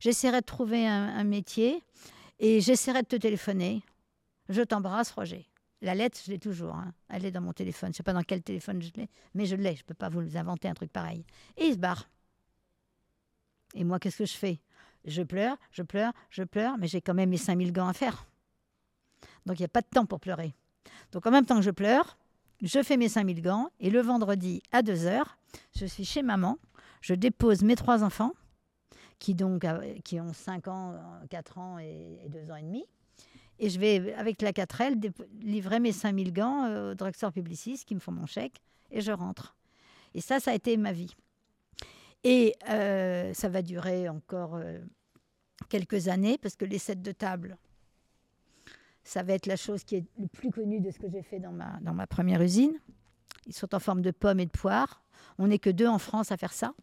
J'essaierai 0.00 0.40
de 0.40 0.46
trouver 0.46 0.86
un, 0.86 1.16
un 1.16 1.24
métier 1.24 1.82
et 2.40 2.60
j'essaierai 2.60 3.02
de 3.02 3.06
te 3.06 3.16
téléphoner. 3.16 3.82
Je 4.48 4.62
t'embrasse, 4.62 5.12
Roger. 5.12 5.46
La 5.82 5.94
lettre, 5.96 6.18
je 6.24 6.30
l'ai 6.30 6.38
toujours. 6.38 6.76
hein. 6.76 6.94
Elle 7.08 7.24
est 7.24 7.32
dans 7.32 7.40
mon 7.40 7.52
téléphone. 7.52 7.88
Je 7.88 7.94
ne 7.94 7.96
sais 7.96 8.02
pas 8.04 8.12
dans 8.12 8.22
quel 8.22 8.42
téléphone 8.42 8.80
je 8.80 8.90
l'ai, 8.96 9.10
mais 9.34 9.46
je 9.46 9.56
l'ai. 9.56 9.74
Je 9.74 9.82
ne 9.82 9.86
peux 9.86 9.94
pas 9.94 10.08
vous 10.08 10.36
inventer 10.36 10.68
un 10.68 10.74
truc 10.74 10.92
pareil. 10.92 11.26
Et 11.56 11.66
il 11.66 11.74
se 11.74 11.78
barre. 11.78 12.08
Et 13.74 13.82
moi, 13.82 13.98
qu'est-ce 13.98 14.18
que 14.18 14.24
je 14.24 14.36
fais? 14.36 14.60
Je 15.04 15.22
pleure, 15.22 15.56
je 15.72 15.82
pleure, 15.82 16.12
je 16.30 16.44
pleure, 16.44 16.78
mais 16.78 16.86
j'ai 16.86 17.00
quand 17.00 17.14
même 17.14 17.30
mes 17.30 17.36
5000 17.36 17.72
gants 17.72 17.88
à 17.88 17.92
faire. 17.92 18.26
Donc, 19.44 19.58
il 19.58 19.62
n'y 19.62 19.66
a 19.66 19.68
pas 19.68 19.80
de 19.80 19.88
temps 19.88 20.06
pour 20.06 20.20
pleurer. 20.20 20.54
Donc, 21.10 21.26
en 21.26 21.32
même 21.32 21.44
temps 21.44 21.56
que 21.56 21.62
je 21.62 21.70
pleure, 21.72 22.16
je 22.62 22.80
fais 22.82 22.96
mes 22.96 23.08
5000 23.08 23.42
gants 23.42 23.68
et 23.80 23.90
le 23.90 24.00
vendredi 24.00 24.62
à 24.70 24.82
2 24.82 25.06
heures, 25.06 25.36
je 25.74 25.84
suis 25.84 26.04
chez 26.04 26.22
maman. 26.22 26.58
Je 27.00 27.14
dépose 27.14 27.64
mes 27.64 27.74
trois 27.74 28.04
enfants 28.04 28.32
qui, 29.18 29.34
donc, 29.34 29.64
euh, 29.64 29.98
qui 30.04 30.20
ont 30.20 30.32
5 30.32 30.68
ans, 30.68 30.94
4 31.30 31.58
ans 31.58 31.78
et, 31.80 32.20
et 32.24 32.28
2 32.28 32.52
ans 32.52 32.56
et 32.56 32.62
demi. 32.62 32.84
Et 33.64 33.70
je 33.70 33.78
vais, 33.78 34.12
avec 34.14 34.42
la 34.42 34.50
4L, 34.52 34.98
dépo- 34.98 35.24
livrer 35.40 35.78
mes 35.78 35.92
5000 35.92 36.32
gants 36.32 36.64
euh, 36.64 36.90
au 36.90 36.94
drugstore 36.96 37.32
publiciste 37.32 37.86
qui 37.86 37.94
me 37.94 38.00
font 38.00 38.10
mon 38.10 38.26
chèque 38.26 38.60
et 38.90 39.00
je 39.00 39.12
rentre. 39.12 39.54
Et 40.14 40.20
ça, 40.20 40.40
ça 40.40 40.50
a 40.50 40.54
été 40.54 40.76
ma 40.76 40.90
vie. 40.90 41.14
Et 42.24 42.54
euh, 42.68 43.32
ça 43.34 43.48
va 43.48 43.62
durer 43.62 44.08
encore 44.08 44.56
euh, 44.56 44.80
quelques 45.68 46.08
années 46.08 46.38
parce 46.38 46.56
que 46.56 46.64
les 46.64 46.78
sets 46.78 46.96
de 46.96 47.12
table, 47.12 47.56
ça 49.04 49.22
va 49.22 49.32
être 49.34 49.46
la 49.46 49.56
chose 49.56 49.84
qui 49.84 49.94
est 49.94 50.04
le 50.18 50.26
plus 50.26 50.50
connue 50.50 50.80
de 50.80 50.90
ce 50.90 50.98
que 50.98 51.08
j'ai 51.08 51.22
fait 51.22 51.38
dans 51.38 51.52
ma, 51.52 51.78
dans 51.82 51.94
ma 51.94 52.08
première 52.08 52.42
usine. 52.42 52.74
Ils 53.46 53.54
sont 53.54 53.74
en 53.76 53.80
forme 53.80 54.02
de 54.02 54.10
pommes 54.10 54.40
et 54.40 54.46
de 54.46 54.50
poires. 54.50 55.04
On 55.38 55.46
n'est 55.46 55.58
que 55.60 55.70
deux 55.70 55.86
en 55.86 55.98
France 55.98 56.32
à 56.32 56.36
faire 56.36 56.52
ça. 56.52 56.74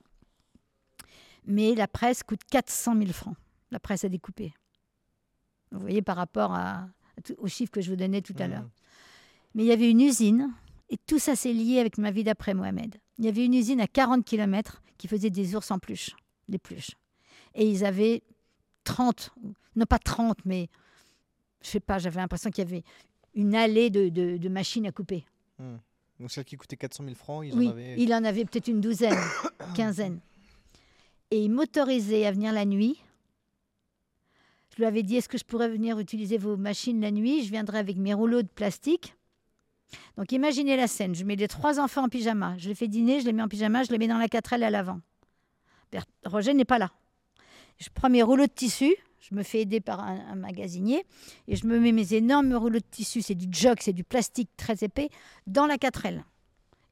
Mais 1.46 1.76
la 1.76 1.90
presse 1.90 2.24
coûte 2.24 2.44
400 2.50 2.96
000 2.98 3.12
francs, 3.12 3.36
la 3.72 3.80
presse 3.82 4.06
à 4.06 4.10
découper. 4.10 4.54
Vous 5.72 5.80
voyez, 5.80 6.02
par 6.02 6.18
rapport 6.18 6.54
à, 6.54 6.88
aux 7.38 7.48
chiffres 7.48 7.72
que 7.72 7.82
je 7.82 7.90
vous 7.90 7.96
donnais 7.96 8.22
tout 8.22 8.34
à 8.40 8.48
Mhm. 8.48 8.54
l'heure. 8.54 8.70
Mais 9.56 9.64
il 9.64 9.68
y 9.68 9.72
avait 9.72 9.90
une 9.90 10.02
usine, 10.02 10.52
et 10.90 10.98
tout 11.06 11.20
ça 11.20 11.36
s'est 11.36 11.54
lié 11.54 11.80
avec 11.80 11.98
ma 11.98 12.12
vie 12.12 12.24
d'après 12.24 12.54
Mohamed. 12.54 12.96
Il 13.18 13.26
y 13.26 13.28
avait 13.28 13.46
une 13.46 13.54
usine 13.54 13.82
à 13.82 13.88
40 13.88 14.24
km 14.26 14.82
qui 14.98 15.08
faisait 15.08 15.30
des 15.30 15.56
ours 15.56 15.70
en 15.72 15.80
peluche, 15.80 16.12
des 16.48 16.58
peluches. 16.58 16.92
Et 17.56 17.68
ils 17.70 17.84
avaient 17.86 18.22
30, 18.84 19.32
non 19.76 19.86
pas 19.86 20.00
30, 20.00 20.38
mais 20.46 20.70
je 21.62 21.68
sais 21.70 21.80
pas, 21.80 21.98
j'avais 22.00 22.20
l'impression 22.22 22.50
qu'il 22.52 22.64
y 22.64 22.68
avait 22.68 22.84
une 23.36 23.54
allée 23.56 23.90
de, 23.90 24.10
de- 24.10 24.38
de 24.38 24.50
machines 24.50 24.86
à 24.88 24.92
couper. 24.92 25.26
Hmm. 25.60 25.78
Donc 26.20 26.32
celle 26.32 26.46
qui 26.46 26.56
coûtait 26.58 26.76
400 26.78 27.04
000 27.06 27.16
francs, 27.16 27.46
ils 27.46 27.54
oui, 27.54 27.68
en 27.68 27.72
avaient. 27.72 27.96
il 27.98 28.14
en 28.14 28.24
avait 28.24 28.46
peut-être 28.46 28.68
une 28.68 28.82
douzaine, 28.82 29.18
quinzaine. 29.76 30.20
Et 31.32 31.44
il 31.44 31.50
m'autorisait 31.52 32.26
à 32.26 32.32
venir 32.32 32.52
la 32.54 32.66
nuit. 32.66 33.00
Je 34.72 34.78
lui 34.78 34.86
avais 34.86 35.04
dit, 35.04 35.18
est-ce 35.18 35.30
que 35.30 35.38
je 35.38 35.46
pourrais 35.46 35.70
venir 35.70 36.00
utiliser 36.00 36.38
vos 36.38 36.58
machines 36.58 37.02
la 37.02 37.12
nuit? 37.12 37.44
Je 37.44 37.52
viendrai 37.52 37.80
avec 37.80 37.98
mes 37.98 38.14
rouleaux 38.14 38.42
de 38.42 38.48
plastique. 38.48 39.16
Donc 40.18 40.32
imaginez 40.32 40.76
la 40.78 40.88
scène, 40.88 41.16
je 41.16 41.24
mets 41.24 41.36
les 41.36 41.48
trois 41.48 41.80
enfants 41.80 42.06
en 42.06 42.10
pyjama, 42.10 42.56
je 42.58 42.70
les 42.70 42.76
fais 42.76 42.88
dîner, 42.88 43.22
je 43.22 43.26
les 43.26 43.34
mets 43.34 43.42
en 43.42 43.48
pyjama, 43.48 43.84
je 43.84 43.92
les 43.92 43.98
mets 43.98 44.08
dans 44.08 44.18
la 44.18 44.28
4L 44.28 44.64
à 44.64 44.70
l'avant. 44.70 45.00
Roger 46.26 46.54
n'est 46.54 46.66
pas 46.66 46.78
là. 46.78 46.92
Je 47.80 47.88
prends 47.94 48.10
mes 48.10 48.22
rouleaux 48.22 48.46
de 48.46 48.52
tissu, 48.52 48.94
je 49.20 49.34
me 49.34 49.42
fais 49.42 49.62
aider 49.62 49.80
par 49.80 50.02
un, 50.02 50.20
un 50.32 50.36
magasinier, 50.36 51.06
et 51.48 51.56
je 51.56 51.66
me 51.66 51.80
mets 51.80 51.92
mes 51.92 52.14
énormes 52.14 52.54
rouleaux 52.54 52.80
de 52.80 52.86
tissu, 52.92 53.22
c'est 53.22 53.36
du 53.36 53.48
jog, 53.52 53.78
c'est 53.82 53.94
du 53.94 54.04
plastique 54.04 54.50
très 54.58 54.84
épais, 54.84 55.10
dans 55.48 55.66
la 55.66 55.78
4L. 55.78 56.22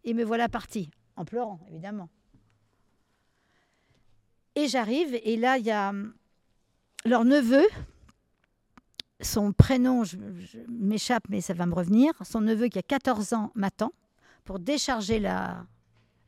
Et 0.03 0.13
me 0.13 0.23
voilà 0.23 0.49
partie, 0.49 0.89
en 1.17 1.25
pleurant, 1.25 1.59
évidemment. 1.69 2.09
Et 4.55 4.67
j'arrive, 4.67 5.19
et 5.23 5.37
là, 5.37 5.57
il 5.57 5.65
y 5.65 5.71
a 5.71 5.89
hum, 5.89 6.13
leur 7.07 7.25
neveu, 7.25 7.65
son 9.21 9.51
prénom, 9.51 10.03
je, 10.03 10.17
je 10.39 10.59
m'échappe, 10.69 11.23
mais 11.29 11.41
ça 11.41 11.53
va 11.53 11.65
me 11.65 11.73
revenir, 11.73 12.13
son 12.23 12.41
neveu 12.41 12.67
qui 12.67 12.77
a 12.79 12.83
14 12.83 13.33
ans 13.33 13.51
m'attend 13.55 13.91
pour 14.45 14.59
décharger 14.59 15.19
la, 15.19 15.65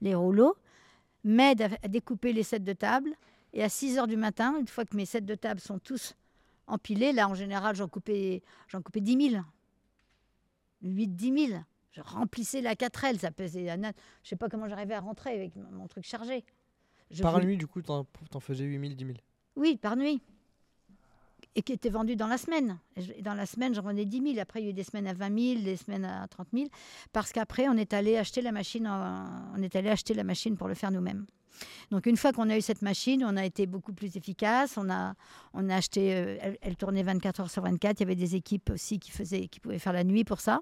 les 0.01 0.15
rouleaux, 0.15 0.55
m'aide 1.23 1.61
à, 1.61 1.69
à 1.83 1.87
découper 1.87 2.33
les 2.33 2.43
sets 2.43 2.59
de 2.59 2.73
table, 2.73 3.11
et 3.53 3.63
à 3.63 3.69
6 3.69 3.97
heures 3.97 4.07
du 4.07 4.17
matin, 4.17 4.55
une 4.59 4.67
fois 4.67 4.85
que 4.85 4.95
mes 4.95 5.05
sets 5.05 5.21
de 5.21 5.35
table 5.35 5.59
sont 5.59 5.79
tous 5.79 6.15
empilés, 6.67 7.13
là, 7.13 7.27
en 7.27 7.33
général, 7.35 7.75
j'en 7.75 7.87
coupais, 7.87 8.41
j'en 8.67 8.81
coupais 8.81 9.01
10 9.01 9.29
000. 9.31 9.43
8-10 10.83 11.47
000. 11.49 11.61
Je 11.91 12.01
remplissais 12.01 12.61
la 12.61 12.75
4L, 12.75 13.17
ça 13.19 13.31
pesait. 13.31 13.67
Je 13.67 13.75
ne 13.75 13.91
sais 14.23 14.35
pas 14.35 14.47
comment 14.49 14.67
j'arrivais 14.69 14.93
à 14.93 14.99
rentrer 14.99 15.31
avec 15.33 15.55
mon 15.55 15.69
mon 15.71 15.87
truc 15.87 16.05
chargé. 16.05 16.45
Je 17.11 17.21
Par 17.23 17.33
voulais- 17.33 17.45
nuit, 17.47 17.57
du 17.57 17.65
coup, 17.67 17.81
t'en 17.81 18.05
t'en 18.29 18.39
faisais 18.39 18.63
8 18.65 18.79
000, 18.79 18.93
10 18.93 19.05
000. 19.05 19.17
Oui, 19.55 19.77
par 19.77 19.95
nuit. 19.97 20.21
Et 21.55 21.61
qui 21.61 21.73
était 21.73 21.89
vendu 21.89 22.15
dans 22.15 22.27
la 22.27 22.37
semaine. 22.37 22.77
Dans 23.21 23.33
la 23.33 23.45
semaine, 23.45 23.73
j'en 23.73 23.81
vendais 23.81 24.05
10 24.05 24.21
000. 24.33 24.39
Après, 24.39 24.61
il 24.61 24.65
y 24.65 24.67
a 24.67 24.69
eu 24.69 24.73
des 24.73 24.83
semaines 24.83 25.07
à 25.07 25.13
20 25.13 25.39
000, 25.55 25.61
des 25.61 25.77
semaines 25.77 26.05
à 26.05 26.27
30 26.27 26.47
000. 26.53 26.67
Parce 27.11 27.31
qu'après, 27.31 27.67
on 27.67 27.73
est 27.73 27.93
allé 27.93 28.17
acheter 28.17 28.41
la 28.41 28.51
machine. 28.51 28.87
On 28.87 29.61
est 29.61 29.75
allé 29.75 29.89
acheter 29.89 30.13
la 30.13 30.23
machine 30.23 30.55
pour 30.57 30.67
le 30.67 30.75
faire 30.75 30.91
nous-mêmes. 30.91 31.25
Donc, 31.91 32.05
une 32.05 32.15
fois 32.17 32.31
qu'on 32.31 32.49
a 32.49 32.57
eu 32.57 32.61
cette 32.61 32.83
machine, 32.83 33.25
on 33.25 33.35
a 33.35 33.43
été 33.43 33.65
beaucoup 33.65 33.93
plus 33.93 34.15
efficace. 34.15 34.77
On 34.77 34.89
a, 34.89 35.15
on 35.53 35.69
a 35.69 35.75
acheté. 35.75 36.15
euh, 36.15 36.37
elle, 36.39 36.57
elle 36.61 36.75
tournait 36.77 37.03
24 37.03 37.41
heures 37.41 37.51
sur 37.51 37.63
24. 37.63 37.99
Il 37.99 38.03
y 38.03 38.05
avait 38.05 38.15
des 38.15 38.35
équipes 38.35 38.69
aussi 38.69 38.99
qui 38.99 39.11
faisaient, 39.11 39.47
qui 39.47 39.59
pouvaient 39.59 39.79
faire 39.79 39.93
la 39.93 40.03
nuit 40.03 40.23
pour 40.23 40.39
ça. 40.39 40.61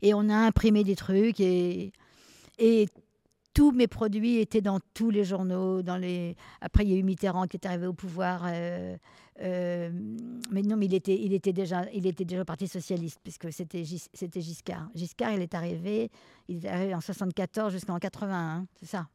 Et 0.00 0.14
on 0.14 0.28
a 0.28 0.36
imprimé 0.36 0.84
des 0.84 0.96
trucs 0.96 1.40
et, 1.40 1.92
et 2.58 2.88
tous 3.52 3.72
mes 3.72 3.88
produits 3.88 4.38
étaient 4.38 4.60
dans 4.60 4.78
tous 4.94 5.10
les 5.10 5.24
journaux, 5.24 5.82
dans 5.82 5.96
les. 5.96 6.36
Après, 6.60 6.84
il 6.84 6.90
y 6.90 6.94
a 6.94 6.96
eu 6.96 7.02
Mitterrand 7.02 7.46
qui 7.46 7.56
est 7.56 7.66
arrivé 7.66 7.86
au 7.86 7.92
pouvoir. 7.92 8.44
euh, 8.46 8.96
euh, 9.42 9.90
mais 10.50 10.62
non, 10.62 10.76
mais 10.76 10.86
il 10.86 10.94
était, 10.94 11.52
déjà, 11.52 11.90
il 11.92 12.06
était 12.06 12.24
déjà 12.24 12.42
au 12.42 12.44
Parti 12.44 12.68
socialiste 12.68 13.18
puisque 13.22 13.52
c'était 13.52 13.82
Gis- 13.82 14.08
c'était 14.12 14.40
Giscard. 14.40 14.88
Giscard, 14.94 15.32
il 15.32 15.40
est 15.42 15.54
arrivé, 15.54 16.10
il 16.48 16.64
est 16.64 16.68
arrivé 16.68 16.94
en 16.94 17.00
74 17.00 17.72
jusqu'en 17.72 17.98
81, 17.98 18.66
c'est 18.78 18.86
ça. 18.86 19.08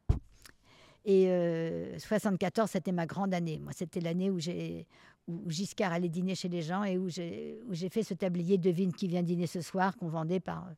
Et 1.04 1.26
euh, 1.28 1.96
74, 1.98 2.68
c'était 2.70 2.90
ma 2.92 3.06
grande 3.06 3.32
année. 3.32 3.60
Moi, 3.60 3.72
c'était 3.74 4.00
l'année 4.00 4.30
où 4.30 4.40
j'ai 4.40 4.86
où 5.28 5.48
Giscard 5.50 5.92
allait 5.92 6.08
dîner 6.08 6.34
chez 6.34 6.48
les 6.48 6.62
gens 6.62 6.84
et 6.84 6.98
où 6.98 7.08
j'ai 7.08 7.60
où 7.68 7.74
j'ai 7.74 7.88
fait 7.88 8.02
ce 8.02 8.14
tablier 8.14 8.58
devine 8.58 8.92
qui 8.92 9.06
vient 9.08 9.22
dîner 9.22 9.46
ce 9.46 9.60
soir 9.60 9.96
qu'on 9.96 10.08
vendait 10.08 10.40
par 10.40 10.68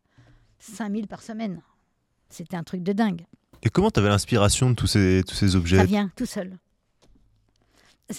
5000 0.59 1.07
par 1.07 1.23
semaine. 1.23 1.63
C'était 2.29 2.57
un 2.57 2.63
truc 2.65 2.83
de 2.83 2.93
dingue. 2.93 3.25
Et 3.63 3.71
comment 3.71 3.91
tu 3.91 4.01
avais 4.01 4.09
l'inspiration 4.09 4.71
de 4.71 4.75
tous 4.75 4.87
ces, 4.87 5.23
tous 5.27 5.35
ces 5.35 5.57
objets? 5.57 5.79
Ça 5.79 5.85
vient 5.85 6.11
tout 6.17 6.27
seul. 6.27 6.57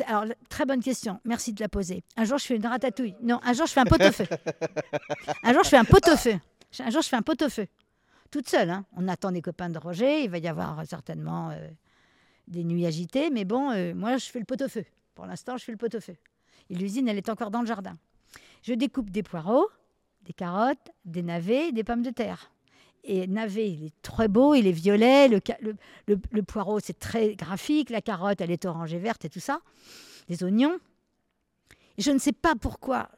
alors, 0.06 0.26
très 0.50 0.66
bonne 0.66 0.82
question. 0.82 1.20
Merci 1.26 1.54
de 1.54 1.62
la 1.62 1.70
poser. 1.70 2.04
Un 2.18 2.26
jour, 2.26 2.38
je 2.38 2.46
fais 2.46 2.56
une 2.56 2.66
ratatouille. 2.66 3.16
Non, 3.22 3.40
un 3.44 3.54
jour, 3.54 3.66
je 3.66 3.72
fais 3.72 3.80
un 3.80 3.86
pot-au-feu. 3.86 4.26
un 5.44 5.54
jour, 5.54 5.64
je 5.64 5.70
fais 5.70 5.78
un 5.78 5.86
pot-au-feu. 5.86 6.36
Un 6.80 6.90
jour, 6.90 7.02
je 7.02 7.08
fais 7.08 7.16
un 7.16 7.22
pot-au-feu. 7.22 7.68
Toute 8.32 8.48
seule. 8.48 8.70
hein. 8.70 8.86
On 8.96 9.08
attend 9.08 9.32
des 9.32 9.42
copains 9.42 9.70
de 9.70 9.80
Roger. 9.80 10.24
Il 10.24 10.30
va 10.30 10.38
y 10.38 10.48
avoir 10.48 10.80
euh, 10.80 10.84
certainement 10.88 11.50
euh, 11.50 11.68
des 12.48 12.64
nuits 12.64 12.86
agitées. 12.86 13.30
Mais 13.32 13.46
bon, 13.46 13.72
euh, 13.72 13.94
moi, 13.96 14.18
je 14.18 14.26
fais 14.26 14.40
le 14.40 14.46
pot-au-feu. 14.46 14.86
Pour 15.16 15.26
l'instant, 15.26 15.58
je 15.58 15.64
fais 15.64 15.72
le 15.72 15.78
pot-au-feu. 15.80 16.16
Et 16.70 16.76
l'usine, 16.76 17.08
elle 17.08 17.18
est 17.18 17.30
encore 17.30 17.50
dans 17.50 17.62
le 17.62 17.68
jardin. 17.68 17.96
Je 18.62 18.74
découpe 18.74 19.10
des 19.10 19.24
poireaux, 19.24 19.68
des 20.24 20.34
carottes, 20.34 20.92
des 21.06 21.24
navets, 21.24 21.72
des 21.72 21.84
pommes 21.84 22.04
de 22.04 22.12
terre. 22.12 22.52
Et 23.04 23.28
navet, 23.28 23.72
il 23.72 23.86
est 23.86 24.02
très 24.02 24.28
beau, 24.28 24.54
il 24.54 24.68
est 24.68 24.72
violet. 24.72 25.28
Le, 25.28 26.42
poireau, 26.44 26.80
c'est 26.80 27.00
très 27.00 27.36
graphique. 27.36 27.90
La 27.90 28.02
carotte, 28.02 28.42
elle 28.42 28.52
est 28.52 28.66
orange 28.66 28.94
et 28.94 29.00
verte 29.00 29.26
et 29.26 29.30
tout 29.30 29.40
ça. 29.40 29.62
Des 30.28 30.44
oignons. 30.44 30.78
Je 31.98 32.12
ne 32.12 32.20
sais 32.20 32.34
pas 32.34 32.56
pourquoi. 32.56 33.10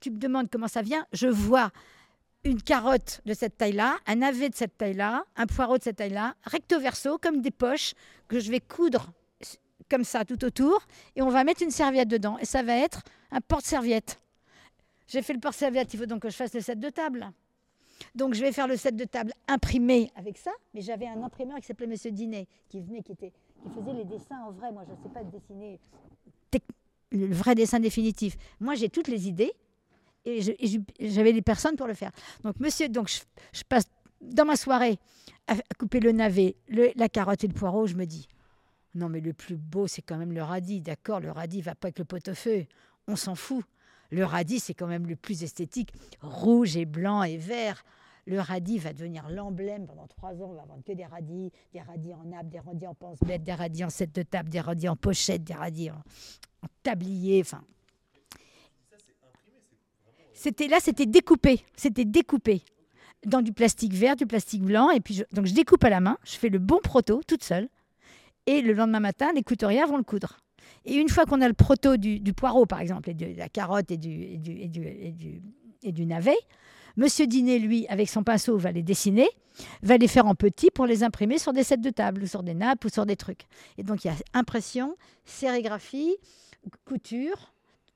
tu 0.00 0.10
me 0.10 0.18
demandes 0.18 0.48
comment 0.50 0.68
ça 0.68 0.82
vient. 0.82 1.06
Je 1.12 1.26
vois 1.26 1.70
une 2.44 2.62
carotte 2.62 3.22
de 3.24 3.32
cette 3.32 3.56
taille-là, 3.56 3.96
un 4.06 4.16
navet 4.16 4.50
de 4.50 4.54
cette 4.54 4.76
taille-là, 4.76 5.24
un 5.36 5.46
poireau 5.46 5.78
de 5.78 5.82
cette 5.82 5.96
taille-là, 5.96 6.34
recto 6.44 6.78
verso, 6.78 7.18
comme 7.18 7.40
des 7.40 7.50
poches 7.50 7.94
que 8.28 8.38
je 8.38 8.50
vais 8.50 8.60
coudre 8.60 9.12
comme 9.90 10.04
ça 10.04 10.24
tout 10.24 10.44
autour. 10.44 10.86
Et 11.16 11.22
on 11.22 11.30
va 11.30 11.44
mettre 11.44 11.62
une 11.62 11.70
serviette 11.70 12.08
dedans. 12.08 12.38
Et 12.38 12.44
ça 12.44 12.62
va 12.62 12.76
être 12.76 13.02
un 13.30 13.40
porte-serviette. 13.40 14.20
J'ai 15.06 15.22
fait 15.22 15.32
le 15.32 15.40
porte-serviette, 15.40 15.92
il 15.94 15.98
faut 15.98 16.06
donc 16.06 16.22
que 16.22 16.30
je 16.30 16.36
fasse 16.36 16.54
le 16.54 16.60
set 16.60 16.78
de 16.78 16.88
table. 16.88 17.30
Donc 18.14 18.34
je 18.34 18.40
vais 18.40 18.52
faire 18.52 18.68
le 18.68 18.76
set 18.76 18.94
de 18.94 19.04
table 19.04 19.32
imprimé 19.48 20.10
avec 20.14 20.38
ça, 20.38 20.52
mais 20.72 20.80
j'avais 20.80 21.06
un 21.06 21.22
imprimeur 21.22 21.58
qui 21.58 21.66
s'appelait 21.66 21.88
Monsieur 21.88 22.12
Dinet, 22.12 22.46
qui 22.68 22.80
venait, 22.80 23.02
qui, 23.02 23.12
était, 23.12 23.32
qui 23.62 23.68
faisait 23.70 23.92
les 23.92 24.04
dessins 24.04 24.40
en 24.46 24.52
vrai. 24.52 24.70
Moi, 24.70 24.84
je 24.86 24.92
ne 24.92 24.96
sais 25.02 25.08
pas 25.08 25.24
dessiner 25.24 25.80
le 27.14 27.34
vrai 27.34 27.54
dessin 27.54 27.80
définitif. 27.80 28.36
Moi, 28.60 28.74
j'ai 28.74 28.88
toutes 28.88 29.08
les 29.08 29.28
idées 29.28 29.52
et 30.24 30.40
j'avais 31.00 31.32
les 31.32 31.42
personnes 31.42 31.76
pour 31.76 31.86
le 31.86 31.94
faire. 31.94 32.10
Donc, 32.42 32.58
monsieur, 32.60 32.88
donc 32.88 33.08
je, 33.52 33.62
passe 33.68 33.84
dans 34.20 34.44
ma 34.44 34.56
soirée 34.56 34.98
à, 35.46 35.56
couper 35.78 36.00
le 36.00 36.12
navet, 36.12 36.56
la 36.68 37.08
carotte 37.08 37.44
et 37.44 37.48
le 37.48 37.54
poireau. 37.54 37.86
Je 37.86 37.94
me 37.94 38.04
dis, 38.04 38.28
non, 38.94 39.08
mais 39.08 39.20
le 39.20 39.32
plus 39.32 39.56
beau, 39.56 39.86
c'est 39.86 40.02
quand 40.02 40.16
même 40.16 40.32
le 40.32 40.42
radis. 40.42 40.80
D'accord, 40.80 41.20
le 41.20 41.30
radis 41.30 41.62
va 41.62 41.74
pas 41.74 41.88
avec 41.88 41.98
le 41.98 42.04
pot-au-feu. 42.04 42.66
On 43.06 43.16
s'en 43.16 43.34
fout. 43.34 43.64
Le 44.10 44.24
radis, 44.24 44.60
c'est 44.60 44.74
quand 44.74 44.86
même 44.86 45.06
le 45.06 45.16
plus 45.16 45.42
esthétique. 45.42 45.92
Rouge 46.20 46.76
et 46.76 46.84
blanc 46.84 47.22
et 47.22 47.36
vert. 47.36 47.84
Le 48.26 48.40
radis 48.40 48.78
va 48.78 48.92
devenir 48.92 49.28
l'emblème. 49.28 49.86
Pendant 49.86 50.06
trois 50.06 50.32
ans, 50.42 50.50
on 50.50 50.54
va 50.54 50.64
vendre 50.64 50.82
que 50.84 50.92
des 50.92 51.04
radis. 51.04 51.50
Des 51.72 51.80
radis 51.80 52.14
en 52.14 52.24
nappe, 52.24 52.48
des 52.48 52.60
radis 52.60 52.86
en 52.86 52.94
pense-bête, 52.94 53.42
des 53.42 53.52
radis 53.52 53.84
en 53.84 53.90
set 53.90 54.14
de 54.14 54.22
table, 54.22 54.48
des 54.48 54.60
radis 54.60 54.88
en 54.88 54.96
pochette, 54.96 55.44
des 55.44 55.54
radis 55.54 55.90
en, 55.90 55.96
en 56.62 56.68
tablier. 56.82 57.40
Enfin. 57.42 57.62
C'était 60.32 60.68
là, 60.68 60.78
c'était 60.80 61.06
découpé. 61.06 61.60
C'était 61.76 62.04
découpé 62.04 62.62
dans 63.26 63.42
du 63.42 63.52
plastique 63.52 63.94
vert, 63.94 64.16
du 64.16 64.26
plastique 64.26 64.62
blanc. 64.62 64.90
Et 64.90 65.00
puis, 65.00 65.14
je- 65.14 65.24
donc, 65.32 65.46
je 65.46 65.54
découpe 65.54 65.82
à 65.84 65.90
la 65.90 66.00
main. 66.00 66.18
Je 66.24 66.36
fais 66.36 66.48
le 66.48 66.58
bon 66.58 66.78
proto 66.82 67.22
toute 67.26 67.42
seule. 67.42 67.68
Et 68.46 68.60
le 68.60 68.74
lendemain 68.74 69.00
matin, 69.00 69.32
les 69.34 69.42
couturières 69.42 69.86
vont 69.86 69.96
le 69.96 70.02
coudre. 70.02 70.38
Et 70.84 70.96
une 70.96 71.08
fois 71.08 71.24
qu'on 71.24 71.40
a 71.40 71.48
le 71.48 71.54
proto 71.54 71.96
du, 71.96 72.20
poireau, 72.34 72.66
par 72.66 72.80
exemple, 72.80 73.08
et 73.10 73.14
de 73.14 73.38
la 73.38 73.48
carotte 73.48 73.90
et 73.90 73.96
du 73.96 74.38
navet, 76.06 76.36
Monsieur 76.96 77.26
Dinet, 77.26 77.58
lui, 77.58 77.86
avec 77.88 78.08
son 78.08 78.22
pinceau, 78.22 78.56
va 78.56 78.70
les 78.70 78.82
dessiner, 78.82 79.28
va 79.82 79.96
les 79.96 80.08
faire 80.08 80.26
en 80.26 80.34
petits 80.34 80.70
pour 80.70 80.86
les 80.86 81.02
imprimer 81.02 81.38
sur 81.38 81.52
des 81.52 81.64
sets 81.64 81.78
de 81.78 81.90
table, 81.90 82.22
ou 82.22 82.26
sur 82.26 82.42
des 82.42 82.54
nappes, 82.54 82.84
ou 82.84 82.88
sur 82.88 83.06
des 83.06 83.16
trucs. 83.16 83.46
Et 83.78 83.82
donc, 83.82 84.04
il 84.04 84.08
y 84.08 84.10
a 84.10 84.14
impression, 84.32 84.96
sérigraphie, 85.24 86.16
couture, 86.84 87.52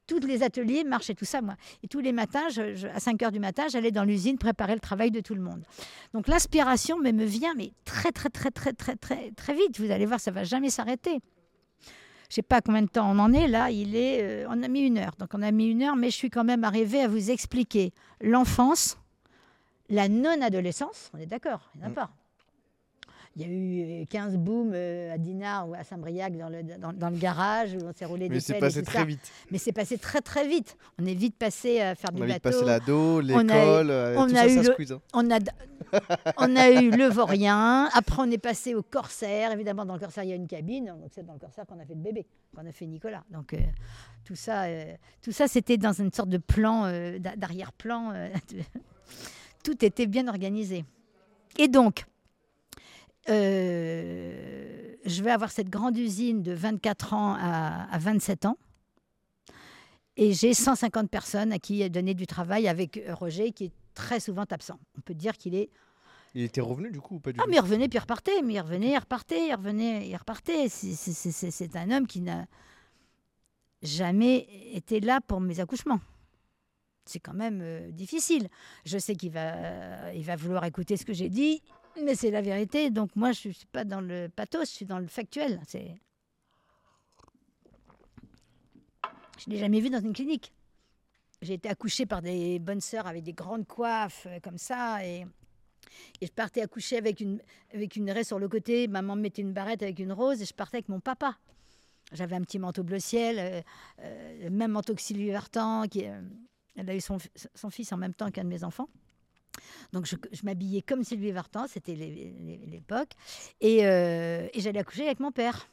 tous 0.08 0.20
les 0.20 0.42
ateliers 0.42 0.84
marchaient 0.84 1.14
tout 1.14 1.24
ça, 1.24 1.42
moi. 1.42 1.54
Et 1.82 1.88
tous 1.88 2.00
les 2.00 2.12
matins, 2.12 2.48
à 2.94 2.98
5 2.98 3.22
heures 3.22 3.32
du 3.32 3.38
matin, 3.38 3.66
j'allais 3.70 3.90
dans 3.90 4.04
l'usine 4.04 4.38
préparer 4.38 4.74
le 4.74 4.80
travail 4.80 5.10
de 5.10 5.20
tout 5.20 5.34
le 5.34 5.42
monde. 5.42 5.62
Donc 6.14 6.26
l'inspiration 6.28 6.98
me 6.98 7.24
vient 7.24 7.54
mais 7.54 7.72
très, 7.84 8.10
très, 8.10 8.30
très, 8.30 8.50
très, 8.50 8.72
très, 8.72 8.96
très, 8.96 9.30
très 9.32 9.54
vite. 9.54 9.78
Vous 9.78 9.90
allez 9.90 10.06
voir, 10.06 10.18
ça 10.18 10.30
va 10.30 10.44
jamais 10.44 10.70
s'arrêter. 10.70 11.20
Je 12.28 12.34
sais 12.34 12.42
pas 12.42 12.60
combien 12.60 12.82
de 12.82 12.88
temps 12.88 13.10
on 13.10 13.18
en 13.18 13.32
est 13.32 13.48
là. 13.48 13.70
Il 13.70 13.96
est, 13.96 14.20
euh, 14.22 14.46
on 14.50 14.62
a 14.62 14.68
mis 14.68 14.80
une 14.80 14.98
heure. 14.98 15.14
Donc 15.18 15.30
on 15.34 15.40
a 15.42 15.50
mis 15.50 15.66
une 15.66 15.82
heure, 15.82 15.96
mais 15.96 16.10
je 16.10 16.16
suis 16.16 16.30
quand 16.30 16.44
même 16.44 16.62
arrivée 16.64 17.00
à 17.00 17.08
vous 17.08 17.30
expliquer 17.30 17.92
l'enfance, 18.20 18.98
la 19.88 20.08
non-adolescence. 20.08 21.10
On 21.14 21.18
est 21.18 21.26
d'accord, 21.26 21.70
il 21.74 21.78
n'y 21.78 21.84
en 21.84 21.88
a 21.88 21.90
Mm. 21.90 21.94
pas. 21.94 22.10
Il 23.40 23.42
y 23.42 23.44
a 23.44 23.52
eu 23.54 24.02
euh, 24.02 24.04
15 24.10 24.36
booms 24.36 24.72
euh, 24.74 25.14
à 25.14 25.18
Dinard 25.18 25.68
ou 25.68 25.74
à 25.74 25.84
Saint-Briac 25.84 26.36
dans 26.36 26.48
le, 26.48 26.64
dans, 26.64 26.92
dans 26.92 27.08
le 27.08 27.16
garage 27.16 27.72
où 27.74 27.86
on 27.86 27.92
s'est 27.92 28.04
roulé 28.04 28.28
Mais 28.28 28.34
des 28.36 28.40
c'est 28.40 28.54
pelles 28.54 28.64
et 28.64 28.66
passé 28.66 28.80
tout 28.80 28.86
très 28.86 28.98
ça. 28.98 29.04
vite. 29.04 29.32
Mais 29.52 29.58
c'est 29.58 29.70
passé 29.72 29.96
très 29.96 30.20
très 30.20 30.48
vite. 30.48 30.76
On 31.00 31.06
est 31.06 31.14
vite 31.14 31.36
passé 31.36 31.80
à 31.80 31.94
faire 31.94 32.10
On 32.14 32.16
du 32.20 32.26
bateau. 32.26 32.40
passé 32.50 32.64
l'ado, 32.64 33.16
On 33.16 33.18
l'école, 33.20 33.46
on 33.46 33.54
hein. 33.54 34.14
On 35.14 35.30
a, 35.30 35.38
on 36.36 36.56
a 36.56 36.70
eu 36.82 36.90
le 36.90 37.06
vaurien. 37.08 37.88
Après, 37.94 38.20
on 38.20 38.30
est 38.30 38.38
passé 38.38 38.74
au 38.74 38.82
corsaire. 38.82 39.52
Évidemment, 39.52 39.84
dans 39.86 39.94
le 39.94 40.00
corsaire, 40.00 40.24
il 40.24 40.30
y 40.30 40.32
a 40.32 40.36
une 40.36 40.48
cabine. 40.48 40.86
Donc, 40.86 41.10
c'est 41.14 41.24
dans 41.24 41.34
le 41.34 41.38
corsaire 41.38 41.64
qu'on 41.64 41.78
a 41.78 41.84
fait 41.86 41.94
le 41.94 42.00
bébé, 42.00 42.26
qu'on 42.56 42.66
a 42.66 42.72
fait 42.72 42.86
Nicolas. 42.86 43.22
Donc, 43.30 43.54
euh, 43.54 43.58
tout 44.24 44.34
ça, 44.34 44.64
euh, 44.64 44.94
tout 45.22 45.30
ça 45.32 45.46
c'était 45.46 45.76
dans 45.76 45.92
une 45.92 46.12
sorte 46.12 46.28
de 46.28 46.38
plan, 46.38 46.86
euh, 46.86 47.18
d'a- 47.20 47.36
d'arrière-plan. 47.36 48.12
tout 49.64 49.84
était 49.84 50.06
bien 50.06 50.26
organisé. 50.28 50.84
Et 51.58 51.68
donc, 51.68 52.04
euh, 53.28 54.94
je 55.04 55.22
vais 55.22 55.30
avoir 55.30 55.50
cette 55.50 55.70
grande 55.70 55.96
usine 55.96 56.42
de 56.42 56.52
24 56.52 57.14
ans 57.14 57.34
à, 57.38 57.84
à 57.92 57.98
27 57.98 58.46
ans. 58.46 58.56
Et 60.16 60.32
j'ai 60.32 60.52
150 60.52 61.08
personnes 61.08 61.52
à 61.52 61.58
qui 61.58 61.88
donner 61.90 62.14
du 62.14 62.26
travail 62.26 62.66
avec 62.66 63.00
Roger, 63.10 63.52
qui 63.52 63.66
est 63.66 63.72
très 63.94 64.18
souvent 64.18 64.44
absent. 64.50 64.78
On 64.96 65.00
peut 65.00 65.14
dire 65.14 65.36
qu'il 65.36 65.54
est. 65.54 65.70
Il 66.34 66.42
était 66.42 66.60
revenu 66.60 66.90
du 66.90 67.00
coup 67.00 67.16
ou 67.16 67.20
pas 67.20 67.32
du 67.32 67.38
Ah, 67.40 67.44
mais 67.48 67.56
il 67.56 67.60
revenait, 67.60 67.88
puis 67.88 67.96
il 67.98 68.00
repartait, 68.00 68.42
mais 68.42 68.54
il 68.54 68.60
revenait, 68.60 68.90
il 68.90 68.98
repartait, 68.98 69.48
il 69.48 69.54
revenait, 69.54 70.08
il 70.08 70.16
repartait. 70.16 70.68
C'est- 70.68 71.76
un 71.76 71.90
homme 71.90 72.06
qui 72.06 72.20
n'a 72.20 72.46
jamais 73.82 74.46
été 74.72 75.00
là 75.00 75.20
pour 75.20 75.40
mes 75.40 75.60
accouchements. 75.60 76.00
C'est 77.06 77.20
quand 77.20 77.32
même 77.32 77.60
euh, 77.62 77.90
difficile. 77.92 78.48
Je 78.84 78.98
sais 78.98 79.14
qu'il 79.14 79.30
va, 79.30 80.12
il 80.12 80.24
va 80.24 80.36
vouloir 80.36 80.64
écouter 80.64 80.96
ce 80.96 81.04
que 81.06 81.12
j'ai 81.14 81.30
dit, 81.30 81.62
mais 82.04 82.14
c'est 82.14 82.30
la 82.30 82.40
vérité. 82.40 82.90
Donc 82.90 83.14
moi, 83.16 83.32
je 83.32 83.48
ne 83.48 83.52
suis 83.52 83.66
pas 83.66 83.84
dans 83.84 84.00
le 84.00 84.28
pathos, 84.28 84.68
je 84.68 84.74
suis 84.74 84.86
dans 84.86 84.98
le 84.98 85.06
factuel. 85.06 85.60
Je 85.72 85.78
ne 89.46 89.54
l'ai 89.54 89.58
jamais 89.58 89.80
vu 89.80 89.90
dans 89.90 90.00
une 90.00 90.12
clinique. 90.12 90.52
J'ai 91.40 91.54
été 91.54 91.68
accouchée 91.68 92.06
par 92.06 92.20
des 92.20 92.58
bonnes 92.58 92.80
sœurs 92.80 93.06
avec 93.06 93.22
des 93.22 93.32
grandes 93.32 93.66
coiffes 93.66 94.26
euh, 94.26 94.40
comme 94.40 94.58
ça. 94.58 95.04
Et, 95.06 95.26
je 96.20 96.28
partais 96.28 96.60
accoucher 96.60 96.98
avec 96.98 97.20
une, 97.20 97.40
avec 97.72 97.96
une 97.96 98.10
raie 98.10 98.24
sur 98.24 98.38
le 98.38 98.48
côté. 98.48 98.88
Maman 98.88 99.16
me 99.16 99.22
mettait 99.22 99.42
une 99.42 99.52
barrette 99.52 99.82
avec 99.82 99.98
une 100.00 100.12
rose 100.12 100.42
et 100.42 100.44
je 100.44 100.52
partais 100.52 100.78
avec 100.78 100.88
mon 100.88 101.00
papa. 101.00 101.38
J'avais 102.12 102.34
un 102.34 102.42
petit 102.42 102.58
manteau 102.58 102.82
bleu 102.82 102.98
ciel, 102.98 103.38
euh, 103.38 103.62
euh, 104.00 104.44
le 104.44 104.50
même 104.50 104.72
manteau 104.72 104.94
que 104.94 105.00
Sylvie 105.00 105.30
Vartan. 105.30 105.86
Qui, 105.88 106.00
elle 106.00 106.90
a 106.90 106.94
eu 106.94 107.00
son, 107.00 107.18
son 107.54 107.70
fils 107.70 107.92
en 107.92 107.96
même 107.96 108.14
temps 108.14 108.30
qu'un 108.30 108.44
de 108.44 108.48
mes 108.48 108.64
enfants. 108.64 108.88
Donc 109.92 110.06
je, 110.06 110.16
m'habillais 110.44 110.82
comme 110.82 111.04
Sylvie 111.04 111.32
Vartan, 111.32 111.66
c'était 111.66 111.94
l'époque. 111.94 113.10
Et, 113.60 113.86
euh, 113.86 114.48
et 114.52 114.60
j'allais 114.60 114.80
accoucher 114.80 115.06
avec 115.06 115.20
mon 115.20 115.32
père. 115.32 115.68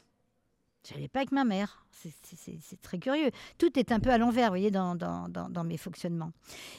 J'allais 0.88 1.08
pas 1.08 1.20
avec 1.20 1.32
ma 1.32 1.44
mère. 1.44 1.84
C'est- 1.90 2.80
très 2.82 2.98
curieux. 2.98 3.30
Tout 3.58 3.76
est 3.78 3.90
un 3.90 3.98
peu 3.98 4.10
à 4.10 4.18
l'envers, 4.18 4.46
vous 4.46 4.52
voyez, 4.52 4.70
dans 4.70 5.64
mes 5.64 5.76
fonctionnements. 5.76 6.32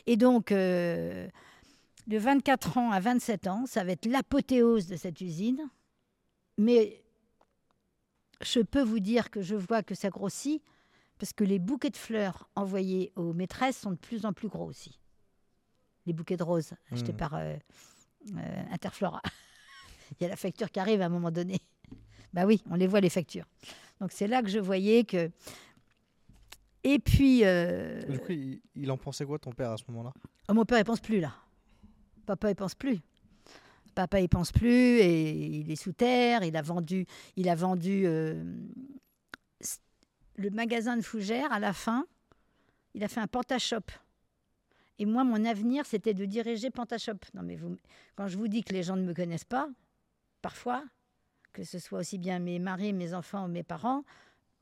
Et 0.05 0.15
donc, 0.15 0.51
euh, 0.51 1.27
de 2.07 2.17
24 2.17 2.77
ans 2.77 2.91
à 2.91 2.99
27 2.99 3.47
ans, 3.47 3.65
ça 3.65 3.83
va 3.83 3.91
être 3.91 4.05
l'apothéose 4.05 4.87
de 4.87 4.95
cette 4.95 5.19
usine. 5.19 5.69
Mais 6.57 7.03
je 8.41 8.61
peux 8.61 8.81
vous 8.81 8.99
dire 8.99 9.29
que 9.29 9.41
je 9.41 9.55
vois 9.55 9.83
que 9.83 9.95
ça 9.95 10.09
grossit 10.09 10.61
parce 11.17 11.33
que 11.33 11.43
les 11.43 11.59
bouquets 11.59 11.89
de 11.89 11.97
fleurs 11.97 12.49
envoyés 12.55 13.11
aux 13.15 13.33
maîtresses 13.33 13.77
sont 13.77 13.91
de 13.91 13.97
plus 13.97 14.25
en 14.25 14.33
plus 14.33 14.47
gros 14.47 14.65
aussi. 14.65 14.99
Les 16.07 16.13
bouquets 16.13 16.37
de 16.37 16.43
roses 16.43 16.71
achetés 16.91 17.11
Mhm. 17.11 17.17
par 17.17 17.35
euh, 17.35 17.55
euh, 18.35 18.63
Interflora. 18.71 19.21
Il 20.19 20.23
y 20.23 20.25
a 20.25 20.29
la 20.29 20.35
facture 20.37 20.71
qui 20.71 20.79
arrive 20.79 21.01
à 21.01 21.05
un 21.05 21.09
moment 21.09 21.29
donné. 21.31 21.59
Bah 22.33 22.45
oui, 22.45 22.61
on 22.69 22.75
les 22.75 22.87
voit 22.87 22.99
les 22.99 23.09
factures. 23.09 23.45
Donc 24.01 24.11
c'est 24.11 24.27
là 24.27 24.41
que 24.41 24.49
je 24.49 24.59
voyais 24.59 25.03
que. 25.05 25.31
Et 26.83 26.99
puis, 26.99 27.41
euh, 27.45 28.01
Du 28.03 28.19
coup, 28.19 28.31
il, 28.31 28.61
il 28.75 28.91
en 28.91 28.97
pensait 28.97 29.25
quoi 29.25 29.39
ton 29.39 29.51
père 29.51 29.71
à 29.71 29.77
ce 29.77 29.83
moment-là? 29.89 30.13
Oh, 30.49 30.53
mon 30.53 30.63
père, 30.65 30.77
il 30.79 30.83
pense 30.83 30.99
plus 30.99 31.19
là. 31.19 31.33
Papa, 32.25 32.49
il 32.51 32.55
pense 32.55 32.75
plus. 32.75 32.99
Papa, 33.95 34.19
il 34.19 34.27
pense 34.29 34.51
plus 34.51 34.99
et 34.99 35.31
il 35.31 35.71
est 35.71 35.75
sous 35.77 35.93
terre. 35.93 36.43
Il 36.43 36.55
a 36.57 36.61
vendu, 36.61 37.05
il 37.37 37.49
a 37.49 37.55
vendu 37.55 38.03
le 40.35 40.49
magasin 40.51 40.95
de 40.97 41.01
Fougères 41.01 41.51
à 41.51 41.59
la 41.59 41.73
fin. 41.73 42.05
Il 42.93 43.03
a 43.03 43.07
fait 43.07 43.19
un 43.21 43.27
Pantashop. 43.27 43.85
Et 44.99 45.05
moi, 45.05 45.23
mon 45.23 45.45
avenir, 45.45 45.85
c'était 45.85 46.13
de 46.13 46.25
diriger 46.25 46.71
Pantashop. 46.71 47.19
Non, 47.33 47.43
mais 47.43 47.57
quand 48.15 48.27
je 48.27 48.37
vous 48.37 48.47
dis 48.47 48.63
que 48.63 48.73
les 48.73 48.83
gens 48.83 48.95
ne 48.95 49.03
me 49.03 49.13
connaissent 49.13 49.45
pas, 49.45 49.69
parfois, 50.41 50.83
que 51.53 51.63
ce 51.63 51.79
soit 51.79 51.99
aussi 51.99 52.17
bien 52.17 52.39
mes 52.39 52.59
maris, 52.59 52.93
mes 52.93 53.13
enfants 53.13 53.45
ou 53.45 53.47
mes 53.47 53.63
parents, 53.63 54.03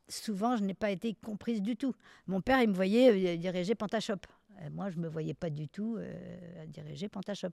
souvent, 0.10 0.56
je 0.56 0.64
n'ai 0.64 0.74
pas 0.74 0.92
été 0.92 1.14
comprise 1.14 1.62
du 1.62 1.76
tout. 1.76 1.96
Mon 2.28 2.42
père, 2.42 2.62
il 2.62 2.70
me 2.70 2.74
voyait 2.74 3.34
euh, 3.34 3.38
diriger 3.38 3.76
Pantashop. 3.76 4.20
Euh, 4.62 4.70
moi, 4.72 4.90
je 4.90 4.98
ne 4.98 5.04
me 5.04 5.08
voyais 5.08 5.34
pas 5.34 5.50
du 5.50 5.68
tout 5.68 5.96
euh, 5.98 6.66
diriger 6.68 7.10
Pantashop. 7.10 7.52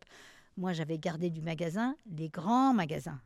Moi, 0.56 0.72
j'avais 0.72 0.98
gardé 0.98 1.30
du 1.30 1.40
magasin, 1.40 1.96
les 2.06 2.28
grands 2.28 2.74
magasins, 2.74 3.20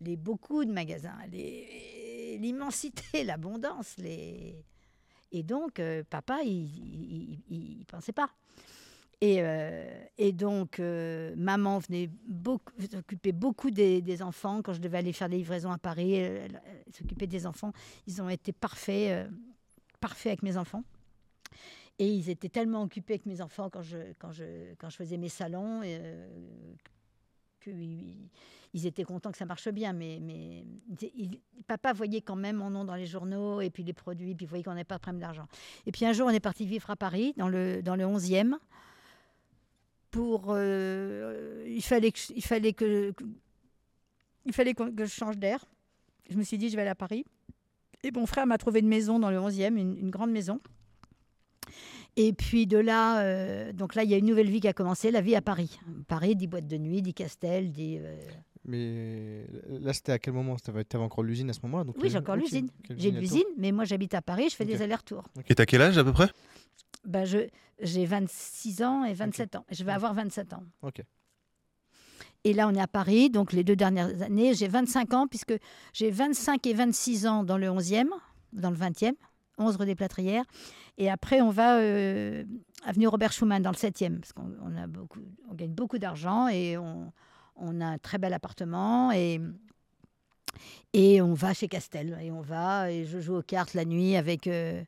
les 0.00 0.16
beaucoup 0.16 0.64
de 0.64 0.72
magasins, 0.72 1.16
l'immensité, 1.30 3.24
l'abondance. 3.24 3.96
Et 4.00 5.42
donc, 5.44 5.80
papa, 6.10 6.40
il 6.42 7.38
ne 7.50 7.84
pensait 7.84 8.12
pas. 8.12 8.30
Et, 9.24 9.40
et 10.18 10.32
donc, 10.32 10.80
maman 10.80 11.78
venait 11.78 12.10
s'occuper 12.90 13.30
beaucoup 13.30 13.70
des, 13.70 14.20
enfants. 14.20 14.62
Quand 14.62 14.72
je 14.72 14.80
devais 14.80 14.98
aller 14.98 15.12
faire 15.12 15.28
des 15.28 15.36
livraisons 15.36 15.70
à 15.70 15.78
Paris, 15.78 16.14
elle, 16.14 16.60
s'occupait 16.92 17.28
des 17.28 17.46
enfants. 17.46 17.72
Ils 18.08 18.20
ont 18.20 18.28
été 18.28 18.52
parfaits, 18.52 19.30
parfaits 20.00 20.32
avec 20.32 20.42
mes 20.42 20.56
enfants. 20.56 20.82
Et 21.98 22.08
ils 22.08 22.30
étaient 22.30 22.48
tellement 22.48 22.82
occupés 22.82 23.14
avec 23.14 23.26
mes 23.26 23.40
enfants 23.40 23.70
quand 23.70 23.82
je, 23.82 23.96
quand 24.18 24.32
je, 24.32 24.74
quand 24.78 24.88
je 24.90 24.96
faisais 24.96 25.16
mes 25.16 25.28
salons 25.28 25.82
euh, 25.84 26.28
qu'ils 27.60 28.86
étaient 28.86 29.04
contents 29.04 29.30
que 29.30 29.38
ça 29.38 29.44
marche 29.44 29.68
bien. 29.68 29.92
Mais, 29.92 30.18
mais 30.20 30.64
papa 31.66 31.92
voyait 31.92 32.22
quand 32.22 32.34
même 32.34 32.56
mon 32.56 32.70
nom 32.70 32.84
dans 32.84 32.96
les 32.96 33.06
journaux 33.06 33.60
et 33.60 33.70
puis 33.70 33.84
les 33.84 33.92
produits, 33.92 34.34
puis 34.34 34.46
il 34.46 34.48
voyait 34.48 34.64
qu'on 34.64 34.72
n'avait 34.72 34.84
pas 34.84 34.96
de 34.96 35.02
problème 35.02 35.20
d'argent. 35.20 35.46
Et 35.86 35.92
puis 35.92 36.04
un 36.06 36.12
jour, 36.12 36.26
on 36.26 36.30
est 36.30 36.40
parti 36.40 36.66
vivre 36.66 36.90
à 36.90 36.96
Paris, 36.96 37.34
dans 37.36 37.48
le, 37.48 37.82
dans 37.82 37.94
le 37.94 38.04
11e. 38.04 38.56
Pour, 40.12 40.46
euh, 40.50 41.64
il 41.66 41.82
fallait 41.82 42.12
que, 42.12 42.18
il 42.36 42.44
fallait 42.44 42.72
que, 42.72 43.12
il 44.46 44.52
fallait 44.52 44.74
que, 44.74 44.84
je 44.98 45.06
change 45.06 45.36
d'air. 45.38 45.64
Je 46.30 46.36
me 46.36 46.44
suis 46.44 46.58
dit, 46.58 46.68
je 46.70 46.76
vais 46.76 46.82
aller 46.82 46.90
à 46.90 46.94
Paris. 46.94 47.24
Et 48.04 48.12
mon 48.12 48.26
frère 48.26 48.46
m'a 48.46 48.58
trouvé 48.58 48.78
une 48.78 48.88
maison 48.88 49.18
dans 49.18 49.30
le 49.30 49.38
11e, 49.38 49.76
une 49.76 50.10
grande 50.10 50.30
maison. 50.30 50.60
Et 52.16 52.32
puis 52.32 52.66
de 52.66 52.76
là, 52.76 53.22
euh, 53.22 53.72
donc 53.72 53.94
là, 53.94 54.04
il 54.04 54.10
y 54.10 54.14
a 54.14 54.18
une 54.18 54.26
nouvelle 54.26 54.50
vie 54.50 54.60
qui 54.60 54.68
a 54.68 54.74
commencé, 54.74 55.10
la 55.10 55.22
vie 55.22 55.34
à 55.34 55.40
Paris. 55.40 55.78
Paris, 56.08 56.36
dit 56.36 56.46
boîtes 56.46 56.66
de 56.66 56.76
nuit, 56.76 57.00
dit 57.00 57.14
Castel, 57.14 57.72
dit. 57.72 57.98
Euh, 57.98 58.16
mais 58.66 59.46
là, 59.80 59.92
c'était 59.92 60.12
à 60.12 60.18
quel 60.18 60.34
moment? 60.34 60.56
Tu 60.56 60.70
avais 60.70 60.84
encore 60.96 61.24
l'usine 61.24 61.48
à 61.48 61.52
ce 61.52 61.60
moment-là 61.64 61.90
Oui, 62.00 62.10
j'ai 62.10 62.18
encore 62.18 62.36
l'usine. 62.36 62.68
J'ai 62.96 63.10
l'usine, 63.10 63.42
mais 63.56 63.72
moi, 63.72 63.84
j'habite 63.84 64.14
à 64.14 64.20
Paris, 64.22 64.48
je 64.50 64.56
fais 64.56 64.64
des 64.64 64.82
allers-retours. 64.82 65.24
Et 65.48 65.54
tu 65.54 65.62
as 65.62 65.66
quel 65.66 65.82
âge 65.82 65.98
à 65.98 66.04
peu 66.04 66.12
près? 66.12 66.28
Ben, 67.04 67.26
J'ai 67.80 68.06
26 68.06 68.82
ans 68.82 69.04
et 69.04 69.14
27 69.14 69.56
ans. 69.56 69.64
Je 69.70 69.84
vais 69.84 69.92
avoir 69.92 70.14
27 70.14 70.52
ans. 70.54 70.64
Ok. 70.82 71.02
Et 72.44 72.52
là, 72.52 72.66
on 72.68 72.74
est 72.74 72.80
à 72.80 72.88
Paris, 72.88 73.30
donc 73.30 73.52
les 73.52 73.62
deux 73.62 73.76
dernières 73.76 74.20
années, 74.22 74.52
j'ai 74.54 74.66
25 74.66 75.14
ans, 75.14 75.26
puisque 75.28 75.54
j'ai 75.92 76.10
25 76.10 76.66
et 76.66 76.74
26 76.74 77.26
ans 77.26 77.44
dans 77.44 77.56
le 77.56 77.68
11e, 77.68 78.08
dans 78.52 78.70
le 78.70 78.76
20e, 78.76 79.12
11 79.58 79.76
rue 79.76 79.86
des 79.86 79.94
Plâtrières. 79.94 80.44
Et 80.98 81.08
après, 81.08 81.40
on 81.40 81.50
va 81.50 81.78
euh, 81.78 82.44
avenue 82.84 83.06
Robert 83.06 83.32
Schumann 83.32 83.62
dans 83.62 83.70
le 83.70 83.76
7e, 83.76 84.18
parce 84.18 84.32
qu'on 84.32 84.76
a 84.76 84.86
beaucoup, 84.88 85.20
on 85.50 85.54
gagne 85.54 85.72
beaucoup 85.72 85.98
d'argent 85.98 86.48
et 86.48 86.76
on, 86.76 87.12
on, 87.56 87.80
a 87.80 87.86
un 87.86 87.98
très 87.98 88.18
bel 88.18 88.34
appartement. 88.34 89.12
Et, 89.12 89.40
et 90.92 91.22
on 91.22 91.34
va 91.34 91.54
chez 91.54 91.68
Castel. 91.68 92.18
Et 92.20 92.32
on 92.32 92.40
va, 92.40 92.90
et 92.90 93.04
je 93.04 93.20
joue 93.20 93.36
aux 93.36 93.42
cartes 93.42 93.74
la 93.74 93.84
nuit 93.84 94.16
avec. 94.16 94.48
Euh, 94.48 94.82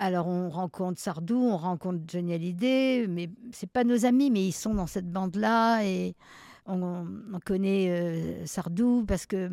alors, 0.00 0.28
on 0.28 0.48
rencontre 0.48 1.00
Sardou, 1.00 1.36
on 1.36 1.56
rencontre 1.56 2.04
Johnny 2.06 2.32
Hallyday, 2.32 3.06
mais 3.08 3.28
c'est 3.50 3.70
pas 3.70 3.82
nos 3.82 4.04
amis, 4.04 4.30
mais 4.30 4.46
ils 4.46 4.52
sont 4.52 4.74
dans 4.74 4.86
cette 4.86 5.10
bande-là. 5.10 5.84
Et 5.84 6.14
on, 6.66 7.04
on 7.32 7.40
connaît 7.40 7.90
euh, 7.90 8.46
Sardou 8.46 9.04
parce 9.06 9.26
que 9.26 9.50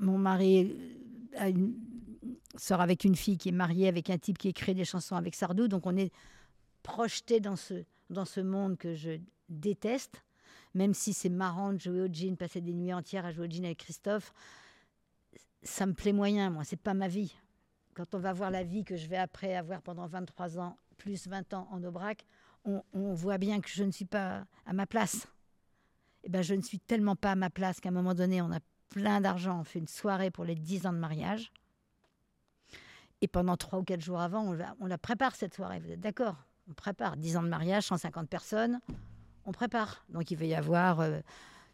mon 0.00 0.18
mari 0.18 0.74
a 1.36 1.48
une 1.48 1.74
sort 2.56 2.80
avec 2.80 3.04
une 3.04 3.14
fille 3.14 3.38
qui 3.38 3.50
est 3.50 3.52
mariée 3.52 3.86
avec 3.86 4.10
un 4.10 4.18
type 4.18 4.38
qui 4.38 4.48
écrit 4.48 4.74
des 4.74 4.84
chansons 4.84 5.14
avec 5.14 5.36
Sardou. 5.36 5.68
Donc 5.68 5.86
on 5.86 5.96
est 5.96 6.12
projeté 6.82 7.38
dans 7.38 7.56
ce, 7.56 7.84
dans 8.10 8.24
ce 8.24 8.40
monde 8.40 8.76
que 8.76 8.94
je 8.94 9.20
déteste. 9.48 10.24
Même 10.74 10.92
si 10.92 11.12
c'est 11.12 11.28
marrant 11.28 11.72
de 11.72 11.78
jouer 11.78 12.02
au 12.02 12.12
jean, 12.12 12.36
passer 12.36 12.60
des 12.60 12.74
nuits 12.74 12.92
entières 12.92 13.24
à 13.24 13.32
jouer 13.32 13.46
au 13.46 13.50
jean 13.50 13.64
avec 13.64 13.78
Christophe, 13.78 14.34
ça 15.62 15.86
me 15.86 15.92
plaît 15.92 16.12
moyen, 16.12 16.50
moi. 16.50 16.64
C'est 16.64 16.80
pas 16.80 16.94
ma 16.94 17.08
vie. 17.08 17.32
Quand 17.96 18.14
on 18.14 18.18
va 18.18 18.34
voir 18.34 18.50
la 18.50 18.62
vie 18.62 18.84
que 18.84 18.94
je 18.94 19.08
vais 19.08 19.16
après 19.16 19.56
avoir 19.56 19.80
pendant 19.80 20.06
23 20.06 20.58
ans, 20.58 20.76
plus 20.98 21.26
20 21.28 21.54
ans 21.54 21.66
en 21.70 21.82
Aubrac, 21.82 22.26
on, 22.66 22.82
voit 23.14 23.38
bien 23.38 23.60
que 23.62 23.70
je 23.70 23.84
ne 23.84 23.90
suis 23.90 24.04
pas 24.04 24.44
à 24.66 24.74
ma 24.74 24.86
place. 24.86 25.26
Et 26.22 26.26
eh 26.26 26.28
ben, 26.28 26.42
je 26.42 26.54
ne 26.54 26.60
suis 26.60 26.78
tellement 26.78 27.16
pas 27.16 27.32
à 27.32 27.36
ma 27.36 27.48
place 27.48 27.80
qu'à 27.80 27.88
un 27.88 27.92
moment 27.92 28.12
donné, 28.12 28.42
on 28.42 28.52
a 28.52 28.58
plein 28.90 29.22
d'argent, 29.22 29.60
on 29.60 29.64
fait 29.64 29.78
une 29.78 29.88
soirée 29.88 30.30
pour 30.30 30.44
les 30.44 30.56
10 30.56 30.86
ans 30.86 30.92
de 30.92 30.98
mariage. 30.98 31.52
Et 33.22 33.28
pendant 33.28 33.56
trois 33.56 33.78
ou 33.78 33.82
quatre 33.82 34.02
jours 34.02 34.20
avant, 34.20 34.42
on 34.42 34.52
la, 34.52 34.76
on 34.80 34.86
la 34.86 34.98
prépare 34.98 35.34
cette 35.34 35.54
soirée. 35.54 35.78
Vous 35.80 35.90
êtes 35.90 36.00
d'accord? 36.00 36.36
On 36.68 36.74
prépare 36.74 37.16
10 37.16 37.38
ans 37.38 37.42
de 37.44 37.48
mariage, 37.48 37.84
150 37.84 38.28
personnes. 38.28 38.80
On 39.46 39.52
prépare. 39.52 40.04
Donc 40.10 40.30
il 40.30 40.36
va 40.36 40.44
y 40.44 40.54
avoir. 40.54 41.00
Euh, 41.00 41.20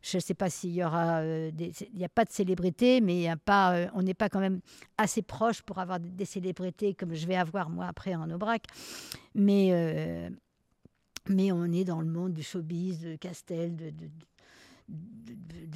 je 0.02 0.16
ne 0.16 0.20
sais 0.20 0.34
pas 0.34 0.50
s'il 0.50 0.72
y 0.72 0.84
aura. 0.84 1.20
Euh, 1.20 1.50
il 1.58 1.96
n'y 1.96 2.04
a 2.04 2.08
pas 2.08 2.24
de 2.24 2.32
célébrité, 2.32 3.00
mais 3.00 3.30
euh, 3.30 3.86
on 3.94 4.02
n'est 4.02 4.14
pas 4.14 4.28
quand 4.28 4.40
même 4.40 4.60
assez 4.98 5.22
proche 5.22 5.62
pour 5.62 5.78
avoir 5.78 6.00
des, 6.00 6.24
célébrités 6.24 6.94
comme 6.94 7.14
je 7.14 7.26
vais 7.26 7.36
avoir 7.36 7.70
moi 7.70 7.86
après 7.86 8.14
en 8.14 8.28
Aubrac. 8.30 8.64
Mais, 9.34 10.30
mais 11.28 11.52
on 11.52 11.66
est 11.66 11.84
dans 11.84 12.00
le 12.00 12.08
monde 12.08 12.32
du 12.32 12.42
showbiz, 12.42 13.00
de 13.00 13.16
Castel, 13.16 13.76
de, 13.76 13.92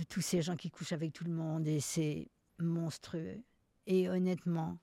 tous 0.08 0.20
ces 0.20 0.42
gens 0.42 0.56
qui 0.56 0.70
couchent 0.70 0.92
avec 0.92 1.12
tout 1.12 1.24
le 1.24 1.32
monde. 1.32 1.66
Et 1.68 1.80
c'est 1.80 2.28
monstrueux. 2.58 3.42
Et 3.86 4.08
honnêtement, 4.08 4.78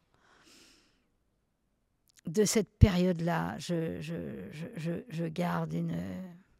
de 2.27 2.45
cette 2.45 2.77
période-là, 2.77 3.57
je, 3.59 5.27
garde. 5.27 5.73
J'ai 5.73 5.83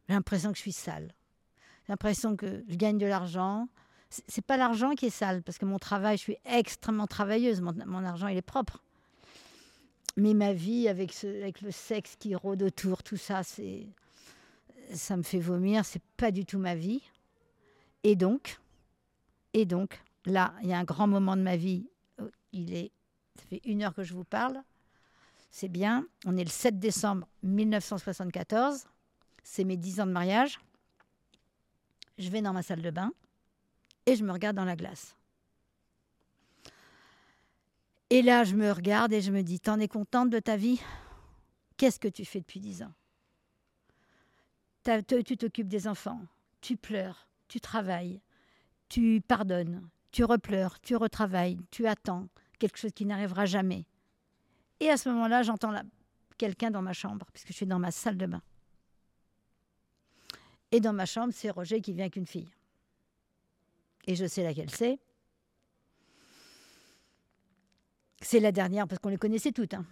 l'impression 0.08 0.50
que 0.50 0.56
je 0.56 0.62
suis 0.62 0.72
sale. 0.72 1.14
J'ai 1.86 1.92
l'impression 1.92 2.36
que 2.36 2.64
je 2.68 2.76
gagne 2.76 2.98
de 2.98 3.06
l'argent. 3.06 3.68
C'est 4.10 4.44
pas 4.44 4.56
l'argent 4.56 4.94
qui 4.94 5.06
est 5.06 5.10
sale, 5.10 5.42
parce 5.42 5.58
que 5.58 5.64
mon 5.64 5.78
travail, 5.78 6.16
je 6.16 6.22
suis 6.22 6.36
extrêmement 6.44 7.06
travailleuse. 7.06 7.60
Mon, 7.60 8.04
argent, 8.04 8.28
il 8.28 8.36
est 8.36 8.42
propre. 8.42 8.82
Mais 10.16 10.34
ma 10.34 10.52
vie, 10.52 10.88
avec, 10.88 11.20
le 11.22 11.70
sexe 11.70 12.16
qui 12.16 12.34
rôde 12.34 12.62
autour, 12.62 13.02
tout 13.02 13.16
ça, 13.16 13.42
ça 14.92 15.16
me 15.16 15.22
fait 15.22 15.40
vomir. 15.40 15.84
C'est 15.84 16.02
pas 16.16 16.30
du 16.30 16.44
tout 16.44 16.58
ma 16.58 16.74
vie. 16.74 17.02
Et 18.04 18.14
donc, 18.14 18.60
et 19.52 19.64
donc, 19.64 20.00
là, 20.26 20.54
il 20.62 20.68
y 20.68 20.72
a 20.72 20.78
un 20.78 20.84
grand 20.84 21.06
moment 21.06 21.36
de 21.36 21.42
ma 21.42 21.56
vie. 21.56 21.88
Il 22.52 22.74
est, 22.74 22.92
ça 23.36 23.44
fait 23.48 23.60
une 23.64 23.82
heure 23.82 23.94
que 23.94 24.04
je 24.04 24.14
vous 24.14 24.24
parle 24.24 24.62
c'est 25.54 25.68
bien. 25.68 26.04
On 26.26 26.36
est 26.36 26.42
le 26.42 26.50
7 26.50 26.80
décembre 26.80 27.28
1974. 27.44 28.86
C'est 29.44 29.62
mes 29.62 29.76
10 29.76 30.00
ans 30.00 30.06
de 30.06 30.10
mariage. 30.10 30.58
Je 32.18 32.28
vais 32.30 32.42
dans 32.42 32.52
ma 32.52 32.62
salle 32.62 32.82
de 32.82 32.90
bain 32.90 33.12
et 34.06 34.16
je 34.16 34.24
me 34.24 34.32
regarde 34.32 34.56
dans 34.56 34.64
la 34.64 34.76
glace. 34.76 35.16
Et 38.10 38.22
là, 38.22 38.44
je 38.44 38.54
me 38.54 38.70
regarde 38.70 39.12
et 39.12 39.20
je 39.20 39.32
me 39.32 39.42
dis, 39.42 39.58
t'en 39.58 39.80
es 39.80 39.88
contente 39.88 40.30
de 40.30 40.38
ta 40.38 40.56
vie? 40.56 40.80
Qu'est-ce 41.76 41.98
que 41.98 42.08
tu 42.08 42.24
fais 42.24 42.40
depuis 42.40 42.60
10 42.60 42.84
ans? 42.84 42.92
Tu 44.84 45.36
t'occupes 45.36 45.68
des 45.68 45.88
enfants, 45.88 46.20
tu 46.60 46.76
pleures, 46.76 47.26
tu 47.48 47.58
travailles, 47.58 48.20
tu 48.88 49.22
pardonnes, 49.26 49.88
tu 50.12 50.22
repleures, 50.24 50.78
tu 50.80 50.94
retravailles, 50.94 51.58
tu 51.70 51.86
attends 51.86 52.28
quelque 52.58 52.76
chose 52.78 52.92
qui 52.92 53.06
n'arrivera 53.06 53.46
jamais. 53.46 53.86
Et 54.78 54.90
à 54.90 54.96
ce 54.96 55.08
moment-là, 55.08 55.42
j'entends 55.42 55.72
quelqu'un 56.36 56.70
dans 56.70 56.82
ma 56.82 56.92
chambre, 56.92 57.26
puisque 57.32 57.48
je 57.48 57.54
suis 57.54 57.66
dans 57.66 57.78
ma 57.78 57.90
salle 57.90 58.18
de 58.18 58.26
bain. 58.26 58.42
Et 60.74 60.80
dans 60.80 60.92
ma 60.92 61.06
chambre, 61.06 61.32
c'est 61.32 61.50
Roger 61.50 61.80
qui 61.80 61.92
vient 61.92 62.02
avec 62.02 62.16
une 62.16 62.26
fille. 62.26 62.48
Et 64.08 64.16
je 64.16 64.26
sais 64.26 64.42
laquelle 64.42 64.70
c'est. 64.70 64.98
C'est 68.20 68.40
la 68.40 68.50
dernière, 68.50 68.88
parce 68.88 68.98
qu'on 68.98 69.10
les 69.10 69.16
connaissait 69.16 69.52
toutes. 69.52 69.74
Hein. 69.74 69.86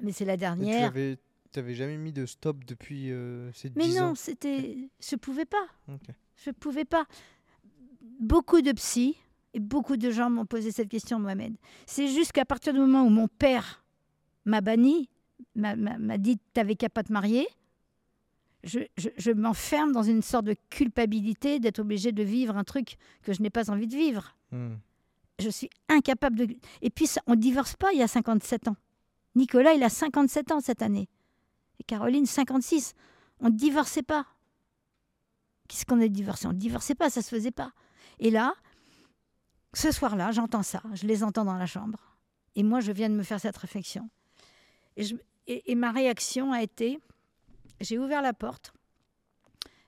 Mais 0.00 0.12
c'est 0.12 0.24
la 0.24 0.36
dernière. 0.36 0.92
Tu 0.92 1.18
n'avais 1.56 1.74
jamais 1.74 1.96
mis 1.96 2.12
de 2.12 2.24
stop 2.24 2.64
depuis 2.64 3.10
euh, 3.10 3.50
ces 3.52 3.72
Mais 3.74 3.88
non, 3.88 4.14
c'était. 4.14 4.76
Je 5.00 5.16
pouvais 5.16 5.44
pas. 5.44 5.66
Je 6.36 6.52
pouvais 6.52 6.84
pas. 6.84 7.04
Beaucoup 8.20 8.62
de 8.62 8.70
psy 8.70 9.16
et 9.54 9.60
beaucoup 9.60 9.96
de 9.96 10.08
gens 10.12 10.30
m'ont 10.30 10.46
posé 10.46 10.70
cette 10.70 10.88
question, 10.88 11.18
Mohamed. 11.18 11.56
C'est 11.84 12.06
juste 12.06 12.30
qu'à 12.30 12.44
partir 12.44 12.72
du 12.74 12.78
moment 12.78 13.02
où 13.02 13.10
mon 13.10 13.26
père 13.26 13.84
m'a 14.44 14.60
banni, 14.60 15.08
m'a 15.56 16.18
dit 16.18 16.38
T'avais 16.52 16.76
qu'à 16.76 16.90
pas 16.90 17.02
te 17.02 17.12
marier. 17.12 17.48
Je, 18.64 19.32
m'enferme 19.32 19.92
dans 19.92 20.02
une 20.02 20.20
sorte 20.22 20.44
de 20.46 20.56
culpabilité 20.70 21.60
d'être 21.60 21.78
obligée 21.78 22.10
de 22.12 22.22
vivre 22.24 22.56
un 22.56 22.64
truc 22.64 22.96
que 23.22 23.32
je 23.32 23.40
n'ai 23.40 23.50
pas 23.50 23.70
envie 23.70 23.86
de 23.86 23.94
vivre. 23.96 24.34
Hmm. 24.50 24.74
Je 25.38 25.48
suis 25.48 25.70
incapable 25.88 26.36
de. 26.36 26.56
Et 26.82 26.90
puis, 26.90 27.06
on 27.26 27.32
ne 27.32 27.36
divorce 27.36 27.76
pas 27.76 27.92
il 27.92 27.98
y 27.98 28.02
a 28.02 28.08
57 28.08 28.66
ans. 28.68 28.76
Nicolas, 29.36 29.74
il 29.74 29.82
a 29.84 29.88
57 29.88 30.50
ans 30.50 30.60
cette 30.60 30.82
année. 30.82 31.08
Et 31.78 31.84
Caroline, 31.84 32.26
56. 32.26 32.94
On 33.40 33.46
ne 33.46 33.54
divorçait 33.56 34.02
pas. 34.02 34.26
Qu'est-ce 35.68 35.86
qu'on 35.86 36.00
a 36.00 36.08
divorcé? 36.08 36.46
On 36.48 36.52
ne 36.52 36.58
divorçait 36.58 36.96
pas, 36.96 37.10
ça 37.10 37.20
ne 37.20 37.24
se 37.24 37.28
faisait 37.28 37.52
pas. 37.52 37.72
Et 38.18 38.30
là, 38.30 38.52
ce 39.74 39.92
soir-là, 39.92 40.32
j'entends 40.32 40.64
ça. 40.64 40.82
Je 40.94 41.06
les 41.06 41.22
entends 41.22 41.44
dans 41.44 41.54
la 41.56 41.66
chambre. 41.66 42.16
Et 42.56 42.64
moi, 42.64 42.80
je 42.80 42.90
viens 42.90 43.08
de 43.08 43.14
me 43.14 43.22
faire 43.22 43.38
cette 43.38 43.56
réflexion. 43.56 44.08
Et, 44.96 45.04
je- 45.04 45.14
et- 45.46 45.70
et 45.70 45.74
ma 45.76 45.92
réaction 45.92 46.52
a 46.52 46.62
été, 46.62 46.98
j'ai 47.80 47.98
ouvert 47.98 48.22
la 48.22 48.32
porte, 48.32 48.72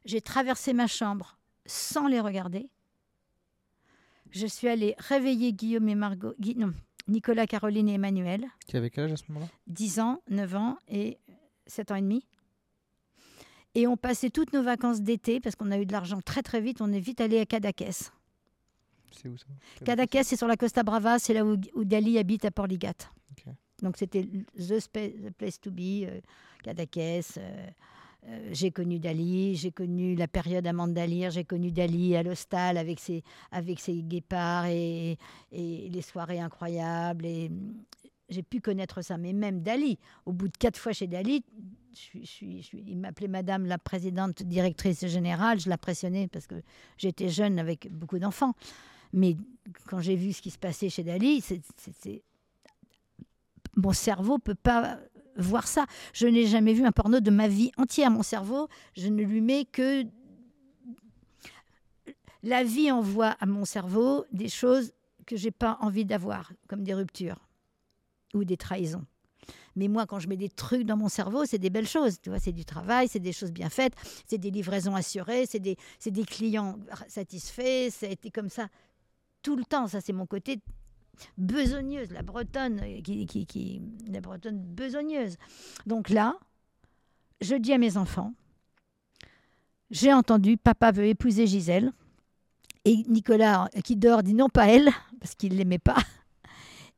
j'ai 0.04 0.20
traversé 0.20 0.72
ma 0.72 0.86
chambre 0.86 1.38
sans 1.66 2.06
les 2.06 2.20
regarder. 2.20 2.68
Je 4.30 4.46
suis 4.46 4.68
allée 4.68 4.94
réveiller 4.98 5.52
Guillaume 5.52 5.88
et 5.88 5.94
Margot, 5.94 6.34
non, 6.56 6.72
Nicolas, 7.08 7.46
Caroline 7.46 7.88
et 7.88 7.94
Emmanuel, 7.94 8.46
Qui 8.66 8.76
avait 8.76 8.90
quel 8.90 9.04
âge 9.04 9.12
à 9.12 9.16
ce 9.16 9.24
moment-là? 9.28 9.50
10 9.66 10.00
ans, 10.00 10.22
9 10.28 10.54
ans 10.56 10.78
et 10.88 11.18
7 11.66 11.90
ans 11.90 11.96
et 11.96 12.02
demi. 12.02 12.24
Et 13.74 13.86
on 13.86 13.96
passait 13.96 14.30
toutes 14.30 14.52
nos 14.52 14.62
vacances 14.62 15.00
d'été, 15.00 15.40
parce 15.40 15.56
qu'on 15.56 15.70
a 15.70 15.78
eu 15.78 15.86
de 15.86 15.92
l'argent 15.92 16.20
très 16.20 16.42
très 16.42 16.60
vite, 16.60 16.80
on 16.80 16.92
est 16.92 17.00
vite 17.00 17.20
allé 17.20 17.38
à 17.40 17.46
Cadaqués. 17.46 17.90
C'est 19.12 19.28
où 19.28 19.36
ça? 19.36 19.46
Cadaqués, 19.84 20.22
c'est 20.24 20.36
sur 20.36 20.46
la 20.48 20.56
Costa 20.56 20.82
Brava, 20.82 21.18
c'est 21.18 21.34
là 21.34 21.44
où, 21.44 21.56
où 21.74 21.84
Dali 21.84 22.18
habite 22.18 22.44
à 22.44 22.50
Port-Ligat. 22.50 22.94
Ok. 23.32 23.52
Donc 23.82 23.96
c'était 23.96 24.22
the, 24.22 25.32
place 25.36 25.60
to 25.60 25.70
be, 25.70 26.04
euh, 26.04 26.20
euh, 26.66 27.66
euh, 28.28 28.48
j'ai 28.52 28.70
connu 28.70 28.98
Dali, 28.98 29.56
j'ai 29.56 29.72
connu 29.72 30.14
la 30.14 30.28
période 30.28 30.66
à 30.66 30.72
Mandalire, 30.72 31.30
j'ai 31.30 31.44
connu 31.44 31.72
Dali 31.72 32.14
à 32.16 32.22
l'hostal 32.22 32.76
avec 32.76 33.00
ses, 33.00 33.22
avec 33.50 33.80
ses 33.80 34.02
guépards 34.02 34.66
et, 34.66 35.16
les 35.52 36.02
soirées 36.02 36.40
incroyables. 36.40 37.26
Hum, 37.26 37.74
j'ai 38.28 38.42
pu 38.42 38.60
connaître 38.60 39.02
ça. 39.02 39.18
Mais 39.18 39.32
même 39.32 39.60
Dali, 39.62 39.98
au 40.24 40.32
bout 40.32 40.48
de 40.48 40.56
quatre 40.56 40.78
fois 40.78 40.92
chez 40.92 41.08
Dali, 41.08 41.42
il 42.14 42.98
m'appelait 42.98 43.26
Madame 43.26 43.66
la 43.66 43.78
présidente 43.78 44.42
directrice 44.44 45.06
générale. 45.06 45.58
Je 45.58 45.68
l'impressionnais 45.68 46.28
parce 46.28 46.46
que 46.46 46.62
j'étais 46.96 47.28
jeune 47.28 47.58
avec 47.58 47.90
beaucoup 47.90 48.18
d'enfants. 48.18 48.54
Mais 49.12 49.36
quand 49.88 49.98
j'ai 50.00 50.14
vu 50.14 50.32
ce 50.32 50.42
qui 50.42 50.50
se 50.50 50.58
passait 50.58 50.88
chez 50.88 51.02
Dali, 51.02 51.40
c'est- 51.40 52.22
mon 53.76 53.92
cerveau 53.92 54.38
peut 54.38 54.54
pas 54.54 54.98
voir 55.36 55.66
ça. 55.66 55.86
Je 56.12 56.26
n'ai 56.26 56.46
jamais 56.46 56.72
vu 56.72 56.84
un 56.84 56.92
porno 56.92 57.20
de 57.20 57.30
ma 57.30 57.48
vie 57.48 57.72
entière. 57.76 58.10
Mon 58.10 58.22
cerveau, 58.22 58.68
je 58.96 59.08
ne 59.08 59.22
lui 59.22 59.40
mets 59.40 59.64
que 59.64 60.04
la 62.42 62.64
vie 62.64 62.90
envoie 62.90 63.36
à 63.40 63.46
mon 63.46 63.64
cerveau 63.64 64.24
des 64.32 64.48
choses 64.48 64.92
que 65.26 65.36
j'ai 65.36 65.50
pas 65.50 65.78
envie 65.80 66.04
d'avoir, 66.04 66.52
comme 66.68 66.82
des 66.82 66.94
ruptures 66.94 67.48
ou 68.34 68.44
des 68.44 68.56
trahisons. 68.56 69.04
Mais 69.76 69.88
moi, 69.88 70.06
quand 70.06 70.18
je 70.18 70.28
mets 70.28 70.36
des 70.36 70.48
trucs 70.48 70.82
dans 70.82 70.96
mon 70.96 71.08
cerveau, 71.08 71.44
c'est 71.44 71.58
des 71.58 71.70
belles 71.70 71.86
choses. 71.86 72.20
Tu 72.20 72.30
vois, 72.30 72.38
c'est 72.38 72.52
du 72.52 72.64
travail, 72.64 73.08
c'est 73.08 73.20
des 73.20 73.32
choses 73.32 73.52
bien 73.52 73.70
faites, 73.70 73.94
c'est 74.26 74.38
des 74.38 74.50
livraisons 74.50 74.94
assurées, 74.94 75.46
c'est 75.46 75.60
des, 75.60 75.76
des 76.04 76.24
clients 76.24 76.78
satisfaits. 77.08 77.90
Été 78.02 78.30
comme 78.30 78.48
ça 78.48 78.68
tout 79.42 79.56
le 79.56 79.64
temps. 79.64 79.86
Ça, 79.86 80.00
c'est 80.00 80.12
mon 80.12 80.26
côté 80.26 80.60
besogneuse, 81.38 82.10
la 82.12 82.22
bretonne, 82.22 82.80
euh, 82.82 83.00
qui, 83.02 83.26
qui, 83.26 83.46
qui- 83.46 83.82
la 84.10 84.20
bretonne 84.20 84.58
besogneuse. 84.60 85.36
Donc 85.86 86.08
là, 86.10 86.34
je 87.40 87.54
dis 87.56 87.72
à 87.72 87.78
mes 87.78 87.96
enfants, 87.96 88.34
j'ai 89.90 90.12
entendu, 90.12 90.56
papa 90.56 90.92
veut 90.92 91.06
épouser 91.06 91.46
Gisèle. 91.46 91.92
Et 92.84 93.04
Nicolas, 93.08 93.68
qui 93.84 93.96
dort, 93.96 94.22
dit 94.22 94.32
non, 94.34 94.48
pas 94.48 94.68
elle, 94.68 94.88
parce 95.20 95.34
qu'il 95.34 95.52
ne 95.52 95.58
l'aimait 95.58 95.78
pas. 95.78 95.98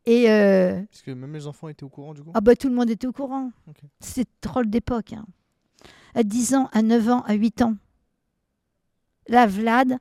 Et 0.05 0.31
euh, 0.31 0.81
Parce 0.91 1.03
que 1.03 1.11
même 1.13 1.33
les 1.33 1.47
enfants 1.47 1.69
étaient 1.69 1.85
au 1.85 1.89
courant 1.89 2.13
du 2.15 2.23
coup? 2.23 2.31
Ah 2.35 2.41
bah, 2.41 2.55
tout 2.57 2.69
le 2.69 2.75
monde 2.75 2.91
était 2.91 3.07
au 3.07 3.13
courant. 3.13 3.51
Ok. 3.69 3.79
C'est 4.01 4.29
drôle 4.43 4.69
d'époque. 4.69 5.13
hein. 5.13 5.25
À 6.15 6.23
10 6.23 6.55
ans, 6.55 6.69
à 6.73 6.83
9 6.83 7.09
ans, 7.09 7.23
à 7.23 7.35
8 7.35 7.63
ans. 7.63 7.77
Là, 9.29 9.47
Vlad, 9.47 9.99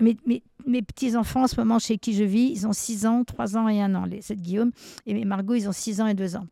mes, 0.00 0.16
mes, 0.26 0.42
mes 0.66 0.82
petits-enfants 0.82 1.44
en 1.44 1.46
ce 1.46 1.56
moment 1.56 1.78
chez 1.78 1.98
qui 1.98 2.14
je 2.14 2.24
vis, 2.24 2.50
ils 2.50 2.66
ont 2.66 2.72
6 2.72 3.06
ans, 3.06 3.24
3 3.24 3.56
ans 3.56 3.68
et 3.68 3.80
1 3.80 3.94
an. 3.94 4.04
Les, 4.04 4.22
c'est 4.22 4.36
Guillaume 4.36 4.72
et 5.06 5.14
mes 5.14 5.24
Margot, 5.24 5.54
ils 5.54 5.68
ont 5.68 5.72
6 5.72 6.00
ans 6.00 6.06
et 6.06 6.14
2 6.14 6.36
ans. 6.36 6.46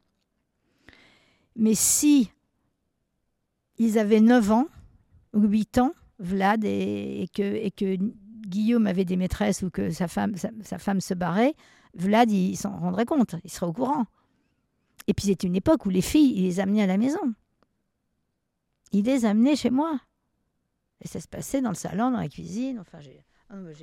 Mais 1.56 1.74
si 1.74 2.30
ils 3.78 3.98
avaient 3.98 4.20
9 4.20 4.50
ans 4.52 4.66
ou 5.32 5.42
8 5.42 5.78
ans, 5.78 5.92
Vlad, 6.18 6.64
et, 6.64 7.22
et 7.22 7.28
que, 7.28 7.42
et 7.42 7.70
que 7.70 7.96
Guillaume 8.46 8.86
avait 8.86 9.06
des 9.06 9.16
maîtresses 9.16 9.62
ou 9.62 9.70
que 9.70 9.90
sa 9.90 10.06
femme, 10.06 10.36
sa, 10.36 10.50
sa 10.62 10.78
femme 10.78 11.00
se 11.00 11.14
barrait, 11.14 11.54
Vlad, 11.94 12.30
il 12.30 12.56
s'en 12.56 12.76
rendrait 12.76 13.06
compte, 13.06 13.36
il 13.44 13.50
serait 13.50 13.66
au 13.66 13.72
courant. 13.72 14.06
Et 15.06 15.14
puis 15.14 15.26
c'était 15.26 15.46
une 15.46 15.56
époque 15.56 15.86
où 15.86 15.90
les 15.90 16.02
filles, 16.02 16.34
il 16.36 16.42
les 16.44 16.60
amenait 16.60 16.82
à 16.82 16.86
la 16.86 16.98
maison. 16.98 17.34
Il 18.92 19.04
les 19.04 19.24
amenait 19.24 19.56
chez 19.56 19.70
moi. 19.70 19.98
Et 21.00 21.08
ça 21.08 21.20
se 21.20 21.28
passait 21.28 21.62
dans 21.62 21.70
le 21.70 21.74
salon, 21.74 22.10
dans 22.10 22.20
la 22.20 22.28
cuisine. 22.28 22.78
Enfin, 22.78 23.00
j'ai, 23.00 23.24
mais 23.56 23.74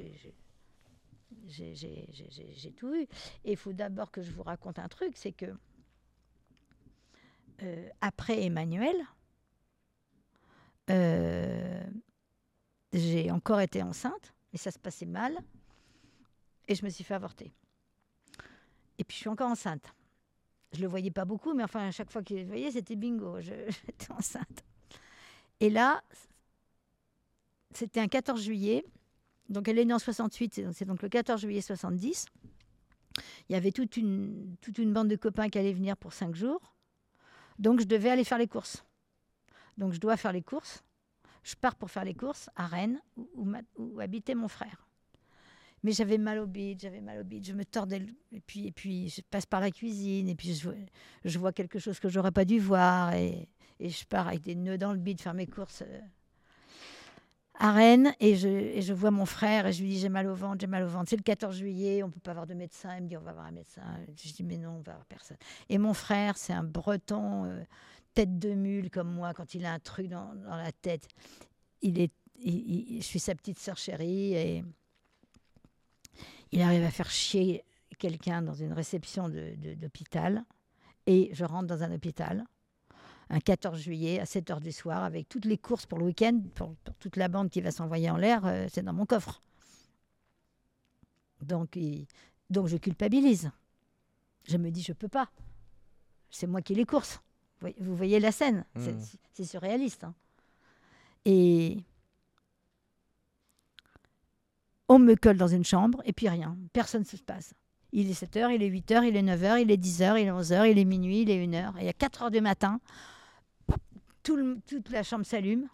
j'ai, 1.47 2.71
tout 2.75 2.93
eu. 2.93 3.07
Et 3.43 3.51
il 3.51 3.57
faut 3.57 3.73
d'abord 3.73 4.11
que 4.11 4.21
je 4.21 4.31
vous 4.31 4.43
raconte 4.43 4.79
un 4.79 4.87
truc, 4.87 5.15
c'est 5.15 5.31
que 5.31 5.53
euh, 7.63 7.89
après 8.01 8.43
Emmanuel, 8.43 8.95
euh, 10.89 11.83
j'ai 12.93 13.31
encore 13.31 13.59
été 13.59 13.83
enceinte, 13.83 14.33
et 14.53 14.57
ça 14.57 14.71
se 14.71 14.79
passait 14.79 15.05
mal, 15.05 15.37
et 16.67 16.75
je 16.75 16.85
me 16.85 16.89
suis 16.89 17.03
fait 17.03 17.15
avorter. 17.15 17.51
Et 18.97 19.03
puis 19.03 19.15
je 19.15 19.21
suis 19.21 19.29
encore 19.29 19.51
enceinte. 19.51 19.93
Je 20.73 20.81
le 20.81 20.87
voyais 20.87 21.11
pas 21.11 21.25
beaucoup, 21.25 21.53
mais 21.53 21.63
enfin, 21.63 21.87
à 21.87 21.91
chaque 21.91 22.11
fois 22.11 22.23
qu'il 22.23 22.37
le 22.37 22.45
voyait, 22.45 22.71
c'était 22.71 22.95
bingo, 22.95 23.39
j'étais 23.41 24.11
enceinte. 24.11 24.63
Et 25.59 25.69
là, 25.69 26.03
c'était 27.73 27.99
un 27.99 28.07
14 28.07 28.41
juillet, 28.41 28.85
donc 29.49 29.67
elle 29.67 29.79
est 29.79 29.85
née 29.85 29.93
en 29.93 29.99
68, 29.99 30.71
c'est 30.73 30.85
donc- 30.85 31.01
le 31.01 31.09
14 31.09 31.41
juillet 31.41 31.61
70. 31.61 32.25
Il 33.49 33.53
y 33.53 33.55
avait 33.55 33.71
toute 33.71 33.97
une, 33.97 34.55
toute 34.61 34.77
une 34.77 34.93
bande 34.93 35.07
de 35.07 35.15
copains 35.15 35.49
qui 35.49 35.57
allaient 35.57 35.73
venir 35.73 35.97
pour 35.97 36.13
cinq 36.13 36.35
jours. 36.35 36.73
Donc 37.59 37.79
je 37.79 37.85
devais 37.85 38.09
aller 38.09 38.23
faire 38.23 38.37
les 38.37 38.47
courses. 38.47 38.85
Donc 39.77 39.93
je 39.93 39.99
dois 39.99 40.17
faire 40.17 40.31
les 40.33 40.43
courses. 40.43 40.83
Je 41.43 41.55
pars 41.55 41.75
pour 41.75 41.89
faire 41.89 42.03
les 42.03 42.13
courses 42.13 42.49
à 42.55 42.67
Rennes, 42.67 43.01
où, 43.35 43.99
habitait 43.99 44.35
mon 44.35 44.47
frère. 44.49 44.87
Mais 45.83 45.93
j'avais 45.93 46.17
mal 46.17 46.39
au 46.39 46.45
bide, 46.47 46.81
j'avais 46.81 46.99
mal 47.01 47.21
au 47.21 47.23
bide, 47.23 47.45
je 47.45 47.53
me 47.53 47.63
tordais. 47.63 47.99
le- 47.99 48.07
Et 48.33 48.41
puis, 48.41 48.67
et 48.67 48.71
puis 48.71 49.09
je 49.09 49.21
passe 49.21 49.45
par 49.45 49.61
la 49.61 49.71
cuisine, 49.71 50.27
et 50.27 50.35
puis 50.35 50.53
je 51.23 51.39
vois 51.39 51.53
quelque 51.53 51.79
chose 51.79 51.99
que 51.99 52.09
j'aurais 52.09 52.31
pas 52.31 52.45
dû 52.45 52.59
voir, 52.59 53.13
et, 53.13 53.47
et 53.79 53.89
je 53.89 54.05
pars 54.05 54.27
avec 54.27 54.41
des 54.41 54.55
nœuds 54.55 54.77
dans 54.77 54.91
le 54.91 54.99
bide 54.99 55.21
faire 55.21 55.33
mes 55.33 55.47
courses 55.47 55.83
euh, 55.87 55.99
à 57.59 57.71
Rennes, 57.71 58.13
et 58.19 58.35
je, 58.35 58.93
vois 58.93 59.11
mon 59.11 59.25
frère, 59.25 59.65
et 59.65 59.73
je 59.73 59.81
lui 59.81 59.89
dis 59.89 59.99
j'ai 59.99 60.09
mal 60.09 60.27
au 60.27 60.35
ventre, 60.35 60.57
j'ai 60.61 60.67
mal 60.67 60.83
au 60.83 60.87
ventre. 60.87 61.09
C'est 61.09 61.17
le 61.17 61.23
14 61.23 61.55
juillet, 61.55 62.03
on 62.03 62.11
peut 62.11 62.19
pas 62.19 62.31
avoir 62.31 62.45
de 62.45 62.53
médecin. 62.53 62.95
Il 62.97 63.03
me 63.03 63.07
dit 63.07 63.17
on 63.17 63.21
va 63.21 63.33
voir 63.33 63.45
un 63.45 63.51
médecin. 63.51 63.81
Je 64.15 64.31
dis 64.31 64.43
mais 64.43 64.57
non, 64.57 64.77
on 64.77 64.81
va 64.81 64.93
voir 64.93 65.05
personne. 65.05 65.37
Et 65.69 65.77
mon 65.77 65.93
frère, 65.93 66.37
c'est 66.37 66.53
un 66.53 66.63
breton, 66.63 67.45
euh, 67.45 67.63
tête 68.13 68.37
de 68.37 68.53
mule 68.53 68.91
comme 68.91 69.11
moi, 69.11 69.33
quand 69.33 69.55
il 69.55 69.65
a 69.65 69.73
un 69.73 69.79
truc 69.79 70.07
dans, 70.07 70.33
la 70.45 70.71
tête, 70.71 71.07
il 71.81 71.99
est, 71.99 72.11
je 72.43 73.01
suis 73.01 73.19
sa 73.19 73.33
petite 73.33 73.59
sœur 73.59 73.77
chérie, 73.77 74.33
et 74.33 74.63
il 76.51 76.61
arrive 76.61 76.83
à 76.83 76.91
faire 76.91 77.09
chier 77.09 77.63
quelqu'un 77.97 78.43
dans 78.43 78.53
une 78.53 78.73
réception 78.73 79.29
d'hôpital. 79.29 80.43
Et 81.07 81.29
je 81.33 81.45
rentre 81.45 81.67
dans 81.67 81.83
un 81.83 81.91
hôpital 81.91 82.45
un 83.29 83.39
14 83.39 83.79
juillet 83.79 84.19
à 84.19 84.25
7 84.25 84.49
h 84.49 84.61
du 84.61 84.71
soir 84.71 85.03
avec 85.03 85.27
toutes 85.27 85.45
les 85.45 85.57
courses 85.57 85.85
pour 85.85 85.97
le 85.99 86.05
week-end, 86.05 86.39
pour, 86.55 86.75
pour 86.75 86.95
toute 86.95 87.15
la 87.17 87.27
bande 87.27 87.49
qui 87.49 87.61
va 87.61 87.71
s'envoyer 87.71 88.09
en 88.09 88.17
l'air, 88.17 88.45
euh, 88.45 88.67
c'est 88.71 88.83
dans 88.83 88.93
mon 88.93 89.05
coffre. 89.05 89.41
Donc, 91.41 91.75
il- 91.75 92.07
donc 92.49 92.67
je 92.67 92.77
culpabilise. 92.77 93.51
Je 94.47 94.57
me 94.57 94.71
dis, 94.71 94.81
je 94.81 94.93
peux 94.93 95.09
pas. 95.09 95.29
C'est 96.29 96.47
moi 96.47 96.61
qui 96.61 96.73
ai 96.73 96.75
les 96.77 96.85
courses. 96.85 97.15
Vous 97.15 97.61
voyez, 97.61 97.75
vous 97.79 97.95
voyez 97.95 98.19
la 98.19 98.31
scène, 98.31 98.65
c'est 98.77 98.93
Mm. 98.93 99.05
c'est 99.33 99.45
surréaliste. 99.45 100.03
hein. 100.03 100.13
Et 101.25 101.77
on 104.87 104.99
me 104.99 105.15
colle 105.15 105.37
dans 105.37 105.47
une 105.47 105.65
chambre 105.65 106.01
et 106.05 106.13
puis 106.13 106.29
rien, 106.29 106.57
personne 106.71 107.01
ne 107.01 107.05
se 107.05 107.17
passe. 107.17 107.53
Il 107.91 108.09
est 108.09 108.13
7h, 108.13 108.51
il 108.53 108.63
est 108.63 108.69
8h, 108.69 109.03
il 109.05 109.15
est 109.15 109.21
9h, 109.23 109.61
il 109.61 109.71
est 109.71 109.77
10h, 109.77 110.17
il 110.19 110.27
est 110.27 110.31
11h, 110.31 110.65
il 110.69 110.77
est 110.77 110.85
minuit, 110.85 111.21
il 111.23 111.29
est 111.29 111.45
1h. 111.45 111.73
Et 111.81 111.89
à 111.89 111.93
4h 111.93 112.31
du 112.31 112.41
matin, 112.41 112.79
toute 114.67 114.89
la 114.89 115.03
chambre 115.03 115.25
s'allume. 115.25 115.67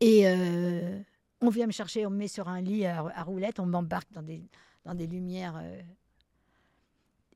Et 0.00 0.28
euh, 0.28 1.00
on 1.40 1.48
vient 1.48 1.66
me 1.66 1.72
chercher, 1.72 2.06
on 2.06 2.10
me 2.10 2.16
met 2.16 2.28
sur 2.28 2.48
un 2.48 2.60
lit 2.60 2.86
à, 2.86 3.00
à 3.00 3.22
roulettes, 3.22 3.58
on 3.58 3.66
m'embarque 3.66 4.10
dans 4.12 4.22
des, 4.22 4.42
dans 4.84 4.94
des 4.94 5.06
lumières. 5.06 5.56
euh, 5.56 5.82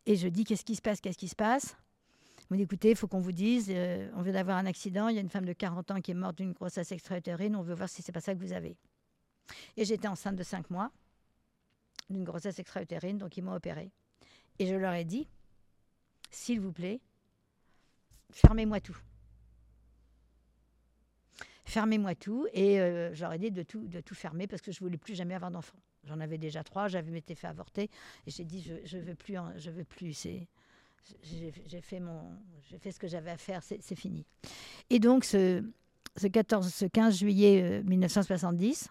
et 0.06 0.16
je 0.16 0.28
dis 0.28 0.44
Qu'est-ce 0.44 0.64
qui 0.64 0.76
se 0.76 0.82
passe 0.82 1.00
Qu'est-ce 1.00 1.18
qui 1.18 1.28
se 1.28 1.36
passe? 1.36 1.76
On 2.50 2.54
me 2.54 2.58
dit 2.58 2.64
Écoutez, 2.64 2.90
il 2.90 2.96
faut 2.96 3.08
qu'on 3.08 3.20
vous 3.20 3.32
dise 3.32 3.68
euh, 3.70 4.08
on 4.14 4.22
vient 4.22 4.32
d'avoir 4.32 4.58
un 4.58 4.66
accident, 4.66 5.08
il 5.08 5.14
y 5.16 5.18
a 5.18 5.20
une 5.20 5.28
femme 5.28 5.44
de 5.44 5.52
40 5.52 5.90
ans 5.92 6.00
qui 6.00 6.10
est 6.10 6.14
morte 6.14 6.36
d'une 6.36 6.52
grossesse 6.52 6.92
extra-utérine, 6.92 7.56
on 7.56 7.62
veut 7.62 7.74
voir 7.74 7.88
si 7.88 8.02
c'est 8.02 8.12
pas 8.12 8.20
ça 8.20 8.34
que 8.34 8.40
vous 8.40 8.52
avez. 8.52 8.76
Et 9.76 9.84
j'étais 9.84 10.08
enceinte 10.08 10.36
de 10.36 10.42
5 10.42 10.70
mois 10.70 10.90
d'une 12.10 12.24
grossesse 12.24 12.58
extra-utérine, 12.58 13.18
donc 13.18 13.36
ils 13.36 13.42
m'ont 13.42 13.54
opérée. 13.54 13.90
Et 14.58 14.66
je 14.66 14.74
leur 14.74 14.92
ai 14.92 15.04
dit, 15.04 15.26
s'il 16.30 16.60
vous 16.60 16.72
plaît, 16.72 17.00
fermez-moi 18.30 18.80
tout. 18.80 18.98
Fermez-moi 21.64 22.14
tout. 22.14 22.46
Et 22.52 22.80
euh, 22.80 23.12
ai 23.32 23.38
dit 23.38 23.50
de 23.50 23.62
tout, 23.62 23.86
de 23.86 24.00
tout 24.00 24.14
fermer 24.14 24.46
parce 24.46 24.62
que 24.62 24.72
je 24.72 24.80
voulais 24.80 24.98
plus 24.98 25.14
jamais 25.14 25.34
avoir 25.34 25.50
d'enfant. 25.50 25.78
J'en 26.04 26.18
avais 26.20 26.38
déjà 26.38 26.64
trois, 26.64 26.88
j'avais 26.88 27.10
m'étais 27.10 27.34
fait 27.34 27.46
avorter. 27.46 27.88
Et 28.26 28.30
j'ai 28.30 28.44
dit, 28.44 28.68
je 28.84 28.96
ne 28.96 29.02
veux 29.02 29.14
plus, 29.14 29.36
je 29.56 29.70
veux 29.70 29.84
plus. 29.84 30.14
C'est, 30.14 30.48
j'ai, 31.22 31.80
fait 31.80 32.00
mon, 32.00 32.20
j'ai 32.68 32.78
fait 32.78 32.92
ce 32.92 32.98
que 32.98 33.08
j'avais 33.08 33.30
à 33.30 33.36
faire, 33.36 33.62
c'est, 33.62 33.94
fini. 33.94 34.24
Et 34.90 34.98
donc, 34.98 35.24
ce, 35.24 35.64
ce 36.16 36.26
14, 36.26 36.72
ce 36.72 36.84
15 36.84 37.18
juillet 37.18 37.62
euh, 37.62 37.82
1970, 37.84 38.88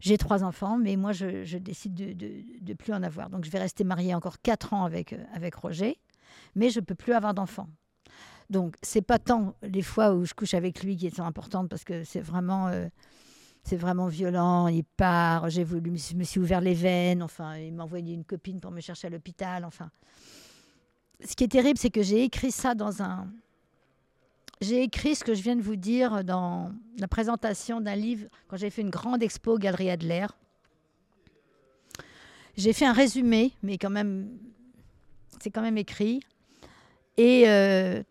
j'ai 0.00 0.16
trois 0.16 0.44
enfants, 0.44 0.78
mais 0.78 0.96
moi, 0.96 1.12
je, 1.12 1.44
je 1.44 1.58
décide 1.58 1.94
de, 1.94 2.12
de, 2.12 2.42
de 2.60 2.74
plus 2.74 2.92
en 2.92 3.02
avoir. 3.02 3.30
Donc, 3.30 3.44
je 3.44 3.50
vais 3.50 3.58
rester 3.58 3.84
mariée 3.84 4.14
encore 4.14 4.40
quatre 4.40 4.72
ans 4.72 4.84
avec, 4.84 5.12
euh, 5.12 5.24
avec 5.34 5.54
Roger, 5.54 5.98
mais 6.54 6.70
je 6.70 6.80
peux 6.80 6.94
plus 6.94 7.12
avoir 7.12 7.34
d'enfants. 7.34 7.68
Donc, 8.50 8.76
c'est 8.82 9.02
pas 9.02 9.18
tant 9.18 9.54
les 9.62 9.82
fois 9.82 10.14
où 10.14 10.24
je 10.24 10.34
couche 10.34 10.54
avec 10.54 10.82
lui 10.82 10.96
qui 10.96 11.10
sont 11.10 11.24
importantes 11.24 11.68
parce 11.68 11.84
que 11.84 12.04
c'est 12.04 12.20
vraiment, 12.20 12.68
euh, 12.68 12.88
vraiment 13.76 14.06
violent. 14.06 14.68
Il 14.68 14.84
part, 14.84 15.50
j'ai 15.50 15.64
voulu, 15.64 15.92
je 15.96 16.16
me 16.16 16.24
suis 16.24 16.40
ouvert 16.40 16.60
les 16.60 16.74
veines. 16.74 17.22
Enfin, 17.22 17.56
il 17.56 17.74
m'a 17.74 17.84
envoyé 17.84 18.14
une 18.14 18.24
copine 18.24 18.60
pour 18.60 18.70
me 18.70 18.80
chercher 18.80 19.08
à 19.08 19.10
l'hôpital. 19.10 19.64
Enfin, 19.64 19.90
ce 21.24 21.34
qui 21.34 21.44
est 21.44 21.48
terrible, 21.48 21.78
c'est 21.78 21.90
que 21.90 22.02
j'ai 22.02 22.24
écrit 22.24 22.52
ça 22.52 22.74
dans 22.74 23.02
un. 23.02 23.28
J'ai 24.60 24.82
écrit 24.82 25.14
ce 25.14 25.22
que 25.22 25.34
je 25.34 25.42
viens 25.42 25.54
de 25.54 25.62
vous 25.62 25.76
dire 25.76 26.24
dans 26.24 26.72
la 26.98 27.06
présentation 27.06 27.80
d'un 27.80 27.94
livre 27.94 28.28
quand 28.48 28.56
j'ai 28.56 28.70
fait 28.70 28.82
une 28.82 28.90
grande 28.90 29.22
expo 29.22 29.54
aux 29.54 29.58
Galeries 29.58 29.90
Adler. 29.90 30.26
J'ai 32.56 32.72
fait 32.72 32.86
un 32.86 32.92
résumé, 32.92 33.52
mais 33.62 33.78
quand 33.78 33.90
même, 33.90 34.36
c'est 35.40 35.50
quand 35.50 35.62
même 35.62 35.78
écrit. 35.78 36.20
Et 37.16 37.44
euh, 37.46 38.02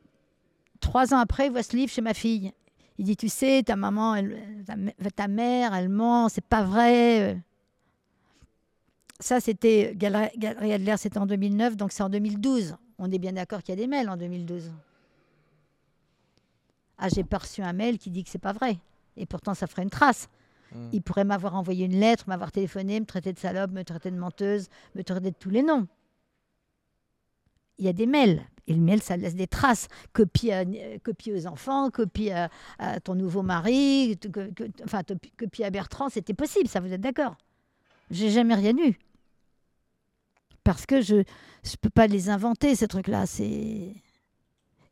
trois 0.80 1.13
ans 1.13 1.19
après, 1.19 1.47
il 1.47 1.51
voit 1.51 1.63
ce 1.63 1.75
livre 1.75 1.91
chez 1.91 2.01
ma 2.01 2.13
fille. 2.13 2.51
Il 2.97 3.05
dit, 3.05 3.15
tu 3.15 3.30
sais, 3.30 3.61
ta 3.63 3.75
maman, 3.75 4.15
elle- 4.15 4.63
ta, 4.65 4.75
mè- 4.75 5.11
ta 5.15 5.28
mère, 5.28 5.73
elle 5.75 5.89
ment, 5.89 6.30
c'est 6.30 6.43
pas 6.43 6.63
vrai. 6.63 7.39
Ça, 9.19 9.39
c'était 9.39 9.93
Galerie 9.95 10.73
Adler, 10.73 10.95
c'était 10.97 11.17
en 11.17 11.25
2009, 11.25 11.75
donc 11.78 11.91
c'est 11.91 12.03
en 12.03 12.09
2012. 12.09 12.75
On 12.99 13.11
est 13.11 13.19
bien 13.19 13.34
d'accord 13.34 13.61
qu'il 13.61 13.69
y 13.75 13.78
a 13.78 13.82
des 13.82 13.88
mails 13.88 14.09
en 14.09 14.17
2012. 14.17 14.71
Ah, 16.97 17.09
j'ai 17.13 17.23
pas 17.23 17.38
reçu 17.38 17.61
un 17.61 17.73
mail 17.73 17.97
qui 17.99 18.09
dit 18.09 18.23
que 18.23 18.30
c'est 18.30 18.39
pas 18.39 18.53
vrai. 18.53 18.80
Et 19.15 19.25
pourtant, 19.25 19.53
ça 19.53 19.67
ferait 19.67 19.84
une 19.84 19.89
trace. 19.89 20.30
Mm. 20.73 20.89
Il 20.93 21.01
pourrait 21.01 21.23
m'avoir 21.23 21.55
envoyé 21.55 21.86
une 21.86 21.99
lettre, 21.99 22.25
m'avoir 22.28 22.51
téléphoné, 22.51 22.99
me 22.99 23.05
traiter 23.05 23.34
de 23.34 23.39
salope, 23.39 23.71
me 23.71 23.84
traiter 23.84 24.09
de 24.11 24.17
menteuse, 24.17 24.67
me 24.95 25.03
traiter 25.03 25.32
de 25.32 25.36
tous 25.39 25.49
les 25.49 25.61
noms. 25.63 25.88
Il 27.78 27.86
y 27.86 27.89
a 27.89 27.93
des 27.93 28.05
mails. 28.05 28.45
Et 28.67 28.73
le 28.73 28.82
mail, 28.82 29.01
ça 29.01 29.15
laisse 29.15 29.36
des 29.36 29.47
traces. 29.47 29.88
Copie, 30.13 30.51
aux 30.51 31.47
enfants, 31.47 31.89
copie 31.89 32.32
à, 32.32 32.49
ton 32.99 33.15
nouveau 33.15 33.41
mari, 33.41 34.19
enfin, 34.84 35.01
copie 35.38 35.63
à 35.63 35.69
Bertrand. 35.69 36.09
C'était 36.09 36.34
possible, 36.34 36.67
ça, 36.67 36.82
vous 36.82 36.91
êtes 36.91 37.01
d'accord? 37.01 37.38
J'ai 38.11 38.30
jamais 38.30 38.55
rien 38.55 38.75
eu. 38.78 38.97
Parce 40.63 40.86
que 40.86 41.01
je 41.01 41.15
ne 41.15 41.23
peux 41.82 41.89
pas 41.89 42.07
les 42.07 42.30
inventer, 42.30 42.75
ces 42.75 42.88
trucs-là. 42.88 43.23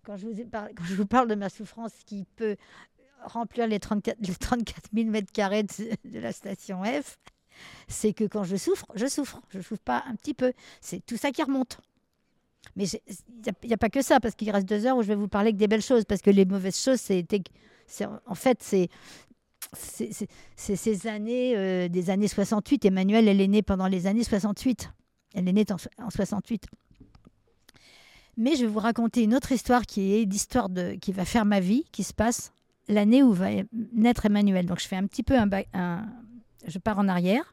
Quand 0.04 0.16
je, 0.16 0.96
vous 0.96 1.06
parle 1.06 1.28
de 1.28 1.36
ma 1.36 1.50
souffrance 1.50 1.92
qui 2.06 2.26
peut 2.38 2.56
remplir 3.26 3.68
les 3.68 3.80
34, 3.80 4.18
les 4.22 4.36
34 4.36 4.90
000 4.94 5.10
mètres 5.10 5.32
carrés 5.34 5.64
de 5.64 6.20
la 6.20 6.32
station 6.32 6.84
F, 6.84 7.18
c'est 7.88 8.14
que 8.14 8.24
quand 8.24 8.44
je 8.44 8.56
souffre, 8.56 8.86
je 8.96 9.08
souffre. 9.08 9.42
Je 9.50 9.58
ne 9.58 9.64
souffre 9.64 9.82
pas 9.82 10.04
un 10.08 10.16
petit 10.16 10.34
peu. 10.34 10.54
C'est 10.80 11.06
tout 11.06 11.18
ça 11.18 11.32
qui 11.32 11.44
remonte. 11.44 11.80
Mais 12.76 12.86
il 12.86 13.68
n'y 13.68 13.74
a, 13.74 13.78
pas 13.78 13.90
que 13.90 14.02
ça, 14.02 14.20
parce 14.20 14.36
qu'il 14.36 14.52
reste 14.52 14.68
deux 14.68 14.86
heures 14.86 14.98
où 14.98 15.02
je 15.02 15.08
vais 15.08 15.16
vous 15.16 15.30
parler 15.30 15.52
que 15.54 15.58
des 15.58 15.68
belles 15.68 15.82
choses, 15.82 16.04
parce 16.04 16.22
que 16.22 16.30
les 16.30 16.46
mauvaises 16.46 16.78
choses, 16.78 17.00
c'est, 17.00 17.26
en 18.26 18.36
fait, 18.36 18.62
c'est, 18.62 18.90
ces 20.56 21.08
années, 21.08 21.54
euh, 21.56 21.88
des 21.88 22.10
années 22.10 22.28
68. 22.28 22.86
Emmanuelle, 22.86 23.28
elle 23.28 23.40
est 23.42 23.48
née 23.48 23.62
pendant 23.62 23.88
les 23.88 24.08
années 24.08 24.24
68. 24.24 24.90
Elle 25.36 25.48
est 25.48 25.54
née 25.54 25.66
en, 25.72 25.78
so- 25.78 25.90
en 25.98 26.10
68. 26.10 26.66
Mais 28.38 28.56
je 28.56 28.62
vais 28.62 28.68
vous 28.68 28.80
raconter 28.80 29.24
une 29.24 29.34
autre 29.34 29.52
histoire 29.54 29.86
qui 29.86 30.14
est 30.16 30.26
l'histoire 30.26 30.68
qui 31.02 31.12
va 31.14 31.24
faire 31.24 31.46
ma 31.46 31.62
vie, 31.62 31.86
qui 31.94 32.04
se 32.04 32.14
passe 32.14 32.52
l'année 32.90 33.24
où 33.24 33.32
va 33.32 33.48
naître 33.94 34.26
Emmanuel. 34.26 34.66
Donc 34.66 34.80
je 34.82 34.88
fais 34.88 34.98
un 34.98 35.08
petit 35.08 35.24
peu 35.24 35.36
un- 35.38 36.06
je 36.68 36.78
pars 36.80 37.00
en 37.00 37.08
arrière. 37.08 37.50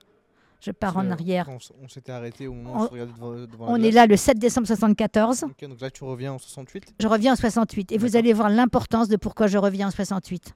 Je 0.64 0.70
pars 0.70 0.96
en 0.96 1.10
arrière. 1.10 1.48
On, 1.82 1.88
s'était 1.88 2.12
arrêté 2.12 2.46
au 2.46 2.54
moment 2.54 2.82
On- 2.82 2.94
où 2.94 2.98
on 2.98 3.06
se 3.06 3.12
devant, 3.12 3.32
devant 3.32 3.66
On 3.68 3.76
est 3.82 3.90
là 3.90 4.06
le 4.06 4.16
7 4.16 4.38
décembre 4.38 4.66
74. 4.68 5.42
Ok, 5.44 5.68
donc 5.68 5.80
là, 5.80 5.90
tu 5.90 6.04
reviens 6.04 6.34
en 6.34 6.38
68. 6.38 6.94
Je 7.00 7.08
reviens 7.08 7.32
en 7.32 7.36
68. 7.36 7.90
Et 7.90 7.98
vous 7.98 8.14
allez 8.14 8.32
voir 8.32 8.48
l'importance 8.48 9.08
de 9.08 9.16
pourquoi 9.16 9.48
je 9.48 9.58
reviens 9.58 9.88
en 9.88 9.90
68. 9.90 10.54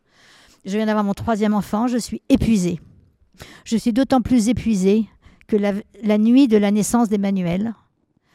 Je 0.64 0.76
viens 0.76 0.86
d'avoir 0.86 1.04
mon 1.04 1.14
troisième 1.14 1.54
enfant. 1.54 1.88
Je 1.88 1.98
suis 1.98 2.22
épuisée. 2.28 2.80
Je 3.64 3.76
suis 3.76 3.92
d'autant 3.92 4.22
plus 4.22 4.48
épuisée 4.48 5.06
que 5.48 5.56
la, 5.56 5.72
la 6.02 6.18
nuit 6.18 6.46
de 6.46 6.56
la 6.56 6.70
naissance 6.70 7.08
d'Emmanuel, 7.08 7.74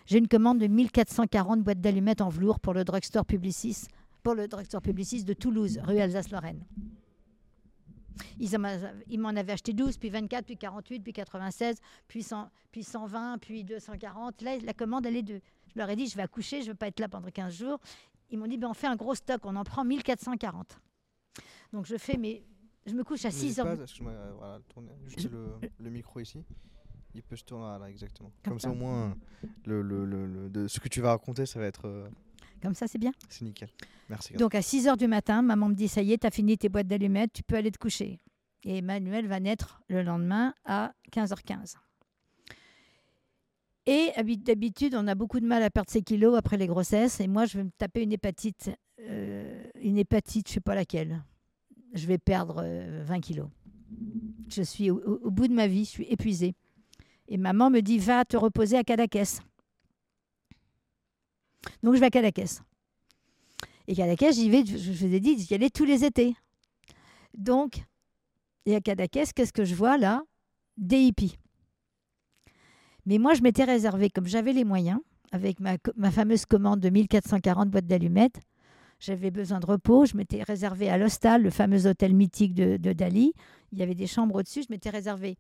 j'ai 0.07 0.17
une 0.17 0.27
commande 0.27 0.59
de 0.59 0.67
1440 0.67 1.61
boîtes 1.61 1.79
d'allumettes 1.79 2.21
en 2.21 2.29
velours 2.29 2.59
pour 2.59 2.73
le 2.73 2.83
drugstore 2.83 3.25
Publicis, 3.25 3.85
pour 4.23 4.35
le 4.35 4.47
drugstore 4.49 4.81
Publicis 4.81 5.23
de 5.23 5.33
Toulouse, 5.33 5.79
rue 5.83 5.99
Alsace-Lorraine. 5.99 6.63
Ils 8.39 9.19
m'en 9.19 9.29
avaient 9.29 9.53
acheté 9.53 9.73
12, 9.73 9.97
puis 9.97 10.09
24, 10.09 10.45
puis 10.45 10.57
48, 10.57 10.99
puis 11.01 11.13
96, 11.13 11.77
puis, 12.07 12.23
100, 12.23 12.49
puis 12.71 12.83
120, 12.83 13.37
puis 13.39 13.63
240. 13.63 14.41
Là, 14.41 14.57
la 14.59 14.73
commande, 14.73 15.05
elle 15.05 15.15
est 15.17 15.21
de. 15.23 15.41
Je 15.73 15.79
leur 15.79 15.89
ai 15.89 15.95
dit, 15.95 16.07
je 16.07 16.15
vais 16.15 16.23
accoucher, 16.23 16.61
je 16.61 16.67
ne 16.67 16.71
veux 16.71 16.75
pas 16.77 16.87
être 16.87 16.99
là 16.99 17.07
pendant 17.07 17.29
15 17.29 17.53
jours. 17.53 17.79
Ils 18.29 18.37
m'ont 18.39 18.47
dit, 18.47 18.57
ben, 18.57 18.67
on 18.69 18.73
fait 18.73 18.87
un 18.87 18.95
gros 18.95 19.15
stock, 19.15 19.41
on 19.45 19.55
en 19.55 19.63
prend 19.63 19.83
1440. 19.85 20.79
Donc 21.73 21.85
je 21.85 21.97
fais 21.97 22.17
mes. 22.17 22.43
Je 22.85 22.93
me 22.93 23.03
couche 23.03 23.25
à 23.25 23.29
N'hésite 23.29 23.49
6 23.51 23.59
heures. 23.59 23.65
pas, 23.67 23.75
du- 23.75 23.83
excuse-moi, 23.83 24.11
euh, 24.11 24.31
voilà, 24.37 24.59
juste 25.05 25.19
Je- 25.21 25.27
le, 25.29 25.53
le 25.79 25.89
micro 25.89 26.19
ici. 26.19 26.43
Il 27.13 27.21
peut 27.23 27.35
se 27.35 27.43
tourner, 27.43 27.65
voilà, 27.65 27.89
exactement. 27.89 28.31
Comme 28.43 28.53
Comme, 28.53 28.59
ça. 28.59 28.69
ça. 28.69 28.73
au 28.73 28.75
moins, 28.77 29.15
le, 29.65 29.81
le- 29.81 30.05
le- 30.05 30.25
le- 30.25 30.49
de 30.49 30.67
ce 30.67 30.79
que 30.79 30.87
tu 30.87 30.99
vas 31.01 31.09
raconter, 31.11 31.45
ça 31.45 31.59
va 31.59 31.65
être. 31.67 31.85
euh, 31.87 32.09
Comme 32.61 32.75
ça, 32.75 32.87
c'est 32.87 32.97
bien. 32.99 33.11
c'est 33.29 33.43
nickel. 33.43 33.69
Merci. 34.09 34.33
Donc 34.33 34.53
à 34.55 34.61
6 34.61 34.87
heures 34.87 34.97
du 34.97 35.07
matin, 35.07 35.41
maman 35.41 35.69
me 35.69 35.73
dit 35.73 35.87
ça 35.87 36.01
y 36.01 36.13
est, 36.13 36.19
tu 36.19 36.27
as 36.27 36.31
fini 36.31 36.57
tes 36.57 36.69
boîtes 36.69 36.87
d'allumettes, 36.87 37.33
tu 37.33 37.43
peux 37.43 37.55
aller 37.55 37.71
te 37.71 37.77
coucher. 37.79 38.19
Et 38.63 38.77
Emmanuel 38.77 39.27
va 39.27 39.39
naître 39.39 39.81
le 39.89 40.03
lendemain 40.03 40.53
à 40.65 40.93
15h15. 41.11 41.75
Et 43.87 44.11
habi- 44.15 44.37
d'habitude, 44.37 44.93
on 44.95 45.07
a 45.07 45.15
beaucoup 45.15 45.39
de 45.39 45.47
mal 45.47 45.63
à 45.63 45.69
perdre 45.71 45.89
ses 45.89 46.03
kilos 46.03 46.37
après 46.37 46.57
les 46.57 46.67
grossesses. 46.67 47.19
Et 47.19 47.27
moi, 47.27 47.45
je 47.45 47.57
vais 47.57 47.63
me 47.63 47.71
taper 47.71 48.03
une 48.03 48.11
hépatite. 48.11 48.69
euh, 48.99 49.63
une 49.81 49.97
hépatite, 49.97 50.47
je 50.49 50.53
sais 50.53 50.59
pas 50.59 50.75
laquelle. 50.75 51.23
Je 51.93 52.05
vais 52.05 52.19
perdre 52.19 52.61
euh, 52.63 53.03
20 53.03 53.19
kilos. 53.21 53.47
Je 54.47 54.61
suis 54.61 54.91
au 54.91 55.31
bout 55.31 55.47
de 55.47 55.53
ma 55.53 55.65
vie, 55.67 55.85
je 55.85 55.89
suis 55.89 56.03
épuisée. 56.05 56.53
Et 57.27 57.37
maman 57.37 57.69
me 57.69 57.79
dit 57.81 57.97
va 57.97 58.23
te 58.25 58.37
reposer 58.37 58.77
à 58.77 58.83
Cadaqués. 58.83 59.23
Donc 61.83 61.95
je 61.95 61.99
vais 61.99 62.07
à 62.07 62.09
Cadaqués. 62.09 62.45
Et 63.87 63.95
Cadaqués, 63.95 64.33
j'y 64.33 64.49
vais, 64.49 64.65
je, 64.65 64.91
vous 64.91 65.13
ai 65.13 65.19
dit, 65.19 65.39
j'y 65.39 65.53
allais 65.53 65.69
tous 65.69 65.85
les 65.85 66.05
étés. 66.05 66.35
Donc, 67.37 67.83
et 68.65 68.75
à 68.75 68.81
Cadaqués, 68.81 69.25
qu'est-ce 69.35 69.53
que 69.53 69.65
je 69.65 69.75
vois 69.75 69.97
là? 69.97 70.23
Des 70.77 70.99
hippies. 70.99 71.37
Mais 73.05 73.17
moi, 73.17 73.33
je 73.33 73.41
m'étais 73.41 73.63
réservé, 73.63 74.09
comme 74.09 74.27
j'avais 74.27 74.53
les 74.53 74.63
moyens, 74.63 74.99
avec 75.31 75.59
ma, 75.59 75.77
ma 75.95 76.11
fameuse 76.11 76.45
commande 76.45 76.79
de 76.79 76.89
1440 76.89 77.69
boîtes 77.69 77.87
d'allumettes, 77.87 78.39
j'avais 78.99 79.31
besoin 79.31 79.59
de 79.59 79.65
repos. 79.65 80.05
Je 80.05 80.15
m'étais 80.15 80.43
réservé 80.43 80.89
à 80.89 80.97
l'Hostal, 80.97 81.41
le 81.41 81.49
fameux 81.49 81.87
hôtel 81.87 82.13
mythique 82.13 82.53
de, 82.53 82.77
de 82.77 82.93
Dali. 82.93 83.33
Il 83.71 83.79
y 83.79 83.83
avait 83.83 83.95
des 83.95 84.05
chambres 84.05 84.35
au-dessus. 84.35 84.61
Je 84.61 84.67
m'étais 84.69 84.91
réservé 84.91 85.37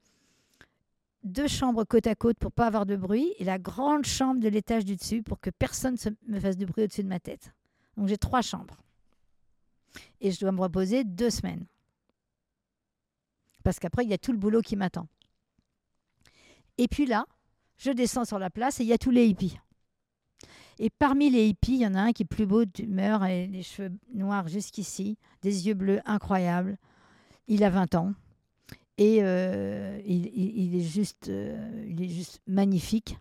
deux 1.23 1.47
chambres 1.47 1.83
côte 1.83 2.07
à 2.07 2.15
côte 2.15 2.37
pour 2.37 2.51
pas 2.51 2.67
avoir 2.67 2.85
de 2.85 2.95
bruit 2.95 3.33
et 3.37 3.43
la 3.43 3.59
grande 3.59 4.05
chambre 4.05 4.39
de 4.39 4.49
l'étage 4.49 4.85
du 4.85 4.95
dessus 4.95 5.21
pour 5.21 5.39
que 5.39 5.49
personne 5.49 5.95
ne 6.27 6.35
me 6.35 6.39
fasse 6.39 6.57
de 6.57 6.65
bruit 6.65 6.85
au-dessus 6.85 7.03
de 7.03 7.07
ma 7.07 7.19
tête. 7.19 7.53
Donc 7.97 8.07
j'ai 8.07 8.17
trois 8.17 8.41
chambres. 8.41 8.77
Et 10.19 10.31
je 10.31 10.39
dois 10.39 10.51
me 10.51 10.61
reposer 10.61 11.03
deux 11.03 11.29
semaines. 11.29 11.65
Parce 13.63 13.79
qu'après, 13.79 14.03
il 14.03 14.09
y 14.09 14.13
a 14.13 14.17
tout 14.17 14.31
le 14.31 14.37
boulot 14.37 14.61
qui 14.61 14.75
m'attend. 14.75 15.07
Et 16.77 16.87
puis 16.87 17.05
là, 17.05 17.25
je 17.77 17.91
descends 17.91 18.25
sur 18.25 18.39
la 18.39 18.49
place 18.49 18.79
et 18.79 18.83
il 18.83 18.89
y 18.89 18.93
a 18.93 18.97
tous 18.97 19.11
les 19.11 19.27
hippies. 19.27 19.59
Et 20.79 20.89
parmi 20.89 21.29
les 21.29 21.47
hippies, 21.47 21.73
il 21.73 21.81
y 21.81 21.87
en 21.87 21.93
a 21.93 22.01
un 22.01 22.11
qui 22.11 22.23
est 22.23 22.25
plus 22.25 22.47
beau 22.47 22.65
d'humeur 22.65 23.23
et 23.25 23.45
les 23.47 23.61
cheveux 23.61 23.91
noirs 24.13 24.47
jusqu'ici, 24.47 25.17
des 25.43 25.67
yeux 25.67 25.75
bleus 25.75 26.01
incroyables. 26.05 26.77
Il 27.47 27.63
a 27.63 27.69
20 27.69 27.95
ans. 27.95 28.13
Et 29.01 29.17
euh, 29.23 29.99
il, 30.05 30.75
est 30.75 30.83
juste, 30.83 31.29
euh, 31.29 31.85
il 31.87 32.03
est 32.03 32.07
juste 32.07 32.39
magnifique. 32.45 33.17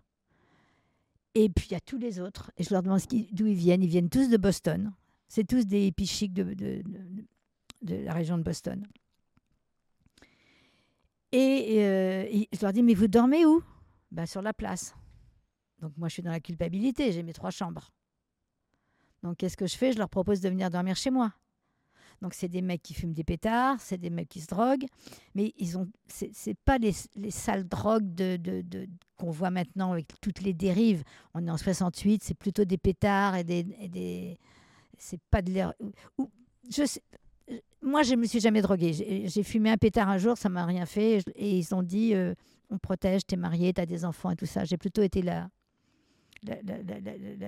Et 1.33 1.49
puis 1.49 1.69
il 1.69 1.71
y 1.71 1.75
a 1.75 1.79
tous 1.79 1.97
les 1.97 2.19
autres. 2.19 2.51
Et 2.57 2.63
je 2.63 2.69
leur 2.69 2.83
demande 2.83 2.99
d'où 3.31 3.47
ils 3.47 3.55
viennent. 3.55 3.81
Ils 3.81 3.89
viennent 3.89 4.11
tous 4.11 4.29
de 4.29 4.37
Boston. 4.37 4.93
C'est 5.27 5.43
tous 5.43 5.65
des 5.65 5.87
hippies 5.87 6.29
de, 6.29 6.83
la 7.81 8.13
région 8.13 8.37
de 8.37 8.43
Boston. 8.43 8.85
Et 11.31 11.79
euh, 11.79 12.27
et 12.29 12.47
je 12.53 12.61
leur 12.61 12.73
dis, 12.73 12.83
mais 12.83 12.93
vous 12.93 13.07
dormez 13.07 13.43
où? 13.47 13.63
Ben, 14.11 14.27
Sur 14.27 14.43
la 14.43 14.53
place. 14.53 14.93
Donc 15.79 15.93
moi, 15.97 16.09
je 16.09 16.13
suis 16.13 16.21
dans 16.21 16.29
la 16.29 16.41
culpabilité, 16.41 17.11
j'ai 17.11 17.23
mes 17.23 17.33
trois 17.33 17.49
chambres. 17.49 17.89
Donc 19.23 19.37
qu'est-ce 19.37 19.57
que 19.57 19.65
je 19.65 19.75
fais? 19.75 19.93
Je 19.93 19.97
leur 19.97 20.09
propose 20.09 20.41
de 20.41 20.49
venir 20.49 20.69
dormir 20.69 20.95
chez 20.95 21.09
moi. 21.09 21.33
Donc 22.21 22.33
c'est 22.35 22.47
des 22.49 22.61
mecs 22.61 22.83
qui 22.83 22.93
fument 22.93 23.13
des 23.13 23.23
pétards, 23.23 23.79
c'est 23.79 23.97
des 23.97 24.09
mecs 24.11 24.29
qui 24.29 24.41
se 24.41 24.47
droguent, 24.47 24.85
mais 25.33 25.53
ils 25.57 25.77
ont, 25.77 25.87
c'est 26.07 26.53
pas 26.65 26.77
les, 26.77 26.91
les 27.15 27.31
sales 27.31 27.67
drogues 27.67 28.13
qu'on 29.17 29.31
voit 29.31 29.49
maintenant 29.49 29.91
avec 29.93 30.07
toutes 30.21 30.41
les 30.41 30.53
dérives. 30.53 31.03
On 31.33 31.45
est 31.47 31.49
en 31.49 31.57
68, 31.57 32.23
c'est 32.23 32.35
plutôt 32.35 32.63
des 32.63 32.77
pétards 32.77 33.35
et 33.37 33.43
des, 33.43 33.63
des 33.63 34.37
c'est 34.99 35.19
pas 35.31 35.41
de 35.41 35.51
l'air. 35.51 35.73
Je 36.69 36.85
sais- 36.85 37.01
moi, 37.81 38.03
je 38.03 38.13
me 38.13 38.25
suis 38.25 38.39
jamais 38.39 38.61
droguée. 38.61 38.93
J'ai 39.27 39.43
fumé 39.43 39.71
un 39.71 39.77
pétard 39.77 40.07
un 40.07 40.19
jour, 40.19 40.37
ça 40.37 40.47
m'a 40.49 40.65
rien 40.65 40.85
fait, 40.85 41.23
et 41.35 41.57
ils 41.57 41.73
ont 41.73 41.81
dit, 41.81 42.13
euh, 42.13 42.35
on 42.69 42.77
protège, 42.77 43.25
t'es 43.25 43.35
mariée, 43.35 43.73
t'as 43.73 43.87
des 43.87 44.05
enfants 44.05 44.29
et 44.29 44.35
tout 44.35 44.45
ça. 44.45 44.63
J'ai 44.63 44.77
plutôt 44.77 45.01
été 45.01 45.23
la 45.23 45.49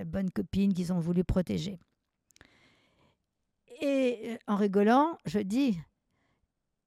bonne 0.05 0.31
copine 0.31 0.73
qu'ils 0.73 0.91
ont 0.91 0.99
voulu 0.99 1.23
protéger. 1.23 1.77
Et 3.83 4.31
euh, 4.31 4.37
en 4.47 4.55
rigolant, 4.55 5.17
je 5.25 5.39
dis, 5.39 5.77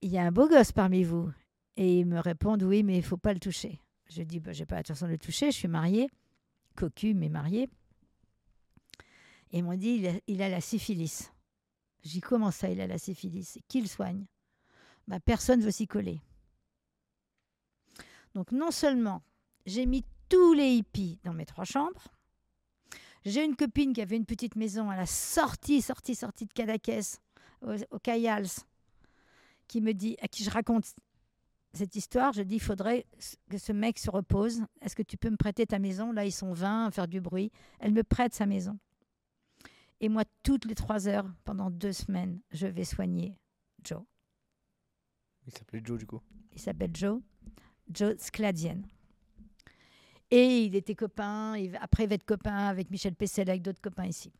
il 0.00 0.10
y 0.10 0.16
a 0.16 0.22
un 0.22 0.32
beau 0.32 0.48
gosse 0.48 0.72
parmi 0.72 1.04
vous. 1.04 1.30
Et 1.76 2.00
ils 2.00 2.06
me 2.06 2.18
répondent, 2.18 2.62
oui, 2.62 2.82
mais 2.82 2.96
il 2.96 3.02
faut 3.02 3.18
pas 3.18 3.34
le 3.34 3.38
toucher. 3.38 3.82
Je 4.08 4.22
dis, 4.22 4.40
bah, 4.40 4.54
j'ai 4.54 4.64
pas 4.64 4.76
l'intention 4.76 5.04
de 5.04 5.12
le 5.12 5.18
toucher, 5.18 5.50
je 5.50 5.56
suis 5.58 5.68
mariée, 5.68 6.08
cocu, 6.74 7.12
mais 7.12 7.28
mariée. 7.28 7.68
Et 9.52 9.58
ils 9.58 9.62
m'ont 9.62 9.76
dit, 9.76 10.08
il 10.26 10.40
a, 10.42 10.48
la 10.48 10.62
syphilis. 10.62 11.30
Dis, 12.02 12.22
comment 12.22 12.50
ça, 12.50 12.70
il 12.70 12.80
a 12.80 12.86
la 12.86 12.96
syphilis? 12.96 13.58
Qui 13.68 13.82
le 13.82 13.88
soigne 13.88 14.24
bah, 15.06 15.20
Personne 15.20 15.60
ne 15.60 15.66
veut 15.66 15.72
s'y 15.72 15.86
coller. 15.86 16.22
Donc 18.34 18.52
non 18.52 18.70
seulement 18.70 19.22
j'ai 19.66 19.84
mis 19.84 20.02
tous 20.30 20.54
les 20.54 20.70
hippies 20.70 21.18
dans 21.24 21.34
mes 21.34 21.46
trois 21.46 21.64
chambres, 21.64 22.08
j'ai 23.26 23.44
une 23.44 23.56
copine 23.56 23.92
qui 23.92 24.00
avait 24.00 24.16
une 24.16 24.24
petite 24.24 24.56
maison 24.56 24.88
à 24.88 24.96
la 24.96 25.04
sortie, 25.04 25.82
sortie, 25.82 26.14
sortie 26.14 26.46
de 26.46 26.52
Cadaqués, 26.52 27.00
au, 27.60 27.74
au 27.90 27.98
Cayals, 27.98 28.46
qui 29.68 29.80
me 29.80 29.92
dit, 29.92 30.16
à 30.22 30.28
qui 30.28 30.44
je 30.44 30.50
raconte 30.50 30.94
cette 31.74 31.94
histoire, 31.94 32.32
je 32.32 32.42
dis, 32.42 32.54
il 32.54 32.60
faudrait 32.60 33.04
que 33.50 33.58
ce 33.58 33.72
mec 33.72 33.98
se 33.98 34.10
repose. 34.10 34.62
Est-ce 34.80 34.96
que 34.96 35.02
tu 35.02 35.16
peux 35.16 35.28
me 35.28 35.36
prêter 35.36 35.66
ta 35.66 35.78
maison? 35.78 36.12
Là, 36.12 36.24
ils 36.24 36.32
sont 36.32 36.52
20 36.52 36.86
à 36.86 36.90
faire 36.90 37.08
du 37.08 37.20
bruit. 37.20 37.52
Elle 37.80 37.92
me 37.92 38.02
prête 38.02 38.32
sa 38.32 38.46
maison. 38.46 38.78
Et 40.00 40.08
moi, 40.08 40.24
toutes 40.42 40.64
les 40.64 40.74
trois 40.74 41.08
heures, 41.08 41.26
pendant 41.44 41.70
deux 41.70 41.92
semaines, 41.92 42.40
je 42.52 42.66
vais 42.66 42.84
soigner 42.84 43.38
Joe. 43.84 44.02
Il 45.46 45.52
s'appelait 45.52 45.82
Joe 45.84 45.98
du 45.98 46.06
coup. 46.06 46.20
Il 46.52 46.60
s'appelle 46.60 46.94
Joe. 46.94 47.20
Joe 47.90 48.16
Skladian. 48.18 48.82
Et 50.30 50.64
il 50.64 50.74
était 50.74 50.94
copain. 50.94 51.54
après, 51.80 52.04
il 52.04 52.08
va 52.08 52.14
être 52.16 52.24
copain 52.24 52.66
avec 52.66 52.90
Michel 52.90 53.14
Pessel, 53.14 53.48
avec 53.48 53.62
d'autres 53.62 53.80
copains 53.80 54.06
ici. 54.06 54.32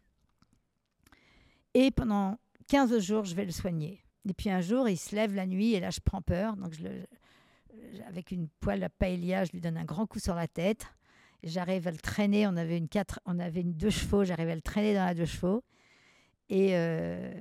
Et 1.75 1.91
pendant 1.91 2.39
15 2.69 2.99
jours, 2.99 3.25
je 3.25 3.35
vais 3.35 3.45
le 3.45 3.53
soigner. 3.53 4.01
Et 4.29 4.35
puis 4.35 4.51
un 4.51 4.61
jour, 4.61 4.89
il 4.89 4.97
se 4.97 5.15
lève 5.15 5.35
la 5.35 5.47
nuit 5.47 5.75
et 5.75 5.81
là, 5.81 5.91
je 5.91 6.01
prends 6.01 6.23
peur. 6.23 6.57
Donc, 6.57 6.75
avec 8.09 8.33
une 8.33 8.49
poêle 8.61 8.83
à 8.83 8.89
paella, 8.89 9.45
je 9.45 9.53
lui 9.53 9.61
donne 9.61 9.77
un 9.77 9.85
grand 9.85 10.07
coup 10.07 10.19
sur 10.19 10.35
la 10.35 10.49
tête. 10.49 10.87
J'arrive 11.45 11.87
à 11.87 11.93
le 11.93 11.99
traîner. 11.99 12.47
On 12.49 12.57
avait 12.57 12.79
une, 12.79 12.89
quatre, 12.89 13.21
on 13.25 13.39
avait 13.39 13.61
une 13.61 13.75
deux 13.75 13.91
chevaux. 13.91 14.25
J'arrive 14.25 14.49
à 14.49 14.55
le 14.55 14.63
traîner 14.63 14.95
dans 14.95 15.05
la 15.05 15.15
deux 15.15 15.27
chevaux. 15.27 15.63
Et, 16.49 16.71
euh, 16.73 17.33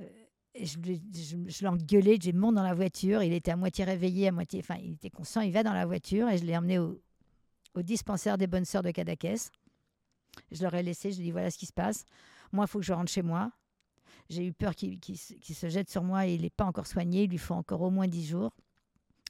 et 0.54 0.66
je, 0.66 0.78
je, 0.78 1.36
je 1.48 1.60
l'ai 1.62 1.68
engueulé. 1.68 2.18
Je 2.22 2.30
monte 2.30 2.54
dans 2.54 2.62
la 2.62 2.74
voiture. 2.74 3.24
Il 3.24 3.32
était 3.32 3.50
à 3.50 3.56
moitié 3.56 3.84
réveillé, 3.84 4.28
à 4.28 4.32
moitié. 4.32 4.60
Enfin, 4.60 4.76
il 4.80 4.92
était 4.92 5.10
conscient. 5.10 5.40
Il 5.40 5.52
va 5.52 5.64
dans 5.64 5.72
la 5.72 5.86
voiture 5.86 6.28
et 6.28 6.38
je 6.38 6.44
l'ai 6.44 6.56
emmené 6.56 6.78
au, 6.78 7.00
au 7.76 7.82
dispensaire 7.82 8.38
des 8.38 8.46
bonnes 8.46 8.64
sœurs 8.64 8.82
de 8.82 8.90
Cadaqués. 8.90 9.36
Je 10.50 10.62
leur 10.62 10.74
ai 10.74 10.82
laissé. 10.82 11.10
Je 11.12 11.16
lui 11.16 11.22
ai 11.22 11.26
dit 11.26 11.30
voilà 11.32 11.50
ce 11.50 11.58
qui 11.58 11.66
se 11.66 11.72
passe. 11.72 12.04
Moi, 12.52 12.64
il 12.64 12.68
faut 12.68 12.78
que 12.78 12.84
je 12.84 12.92
rentre 12.92 13.10
chez 13.10 13.22
moi. 13.22 13.50
J'ai 14.28 14.44
eu 14.46 14.52
peur 14.52 14.74
qu'il 14.74 14.98
se- 15.16 15.68
jette 15.68 15.88
sur 15.88 16.02
moi 16.02 16.26
et 16.26 16.34
il 16.34 16.42
n'est 16.42 16.50
pas 16.50 16.64
encore 16.64 16.86
soigné. 16.86 17.24
Il 17.24 17.30
lui 17.30 17.38
faut 17.38 17.54
encore 17.54 17.82
au 17.82 17.90
moins 17.90 18.08
10 18.08 18.26
jours. 18.26 18.52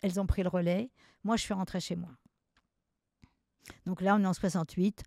Elles 0.02 0.18
ont 0.20 0.26
pris 0.26 0.42
le 0.42 0.48
relais. 0.48 0.90
Moi, 1.24 1.36
je 1.36 1.42
suis 1.42 1.54
rentrée 1.54 1.80
chez 1.80 1.96
moi. 1.96 2.10
Donc 3.84 4.00
là, 4.00 4.16
on 4.16 4.22
est 4.22 4.26
en 4.26 4.32
68. 4.32 5.02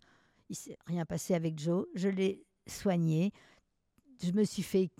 Il 0.48 0.56
s'est 0.56 0.76
rien 0.86 1.04
passé 1.06 1.34
avec 1.34 1.58
Joe. 1.58 1.86
Je 1.94 2.08
l'ai 2.08 2.44
soigné. 2.66 3.32
Je 4.22 4.32
me 4.32 4.44
suis 4.44 4.62
fait 4.62 4.90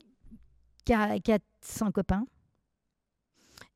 qua- 0.86 1.18
400 1.20 1.92
copains. 1.92 2.24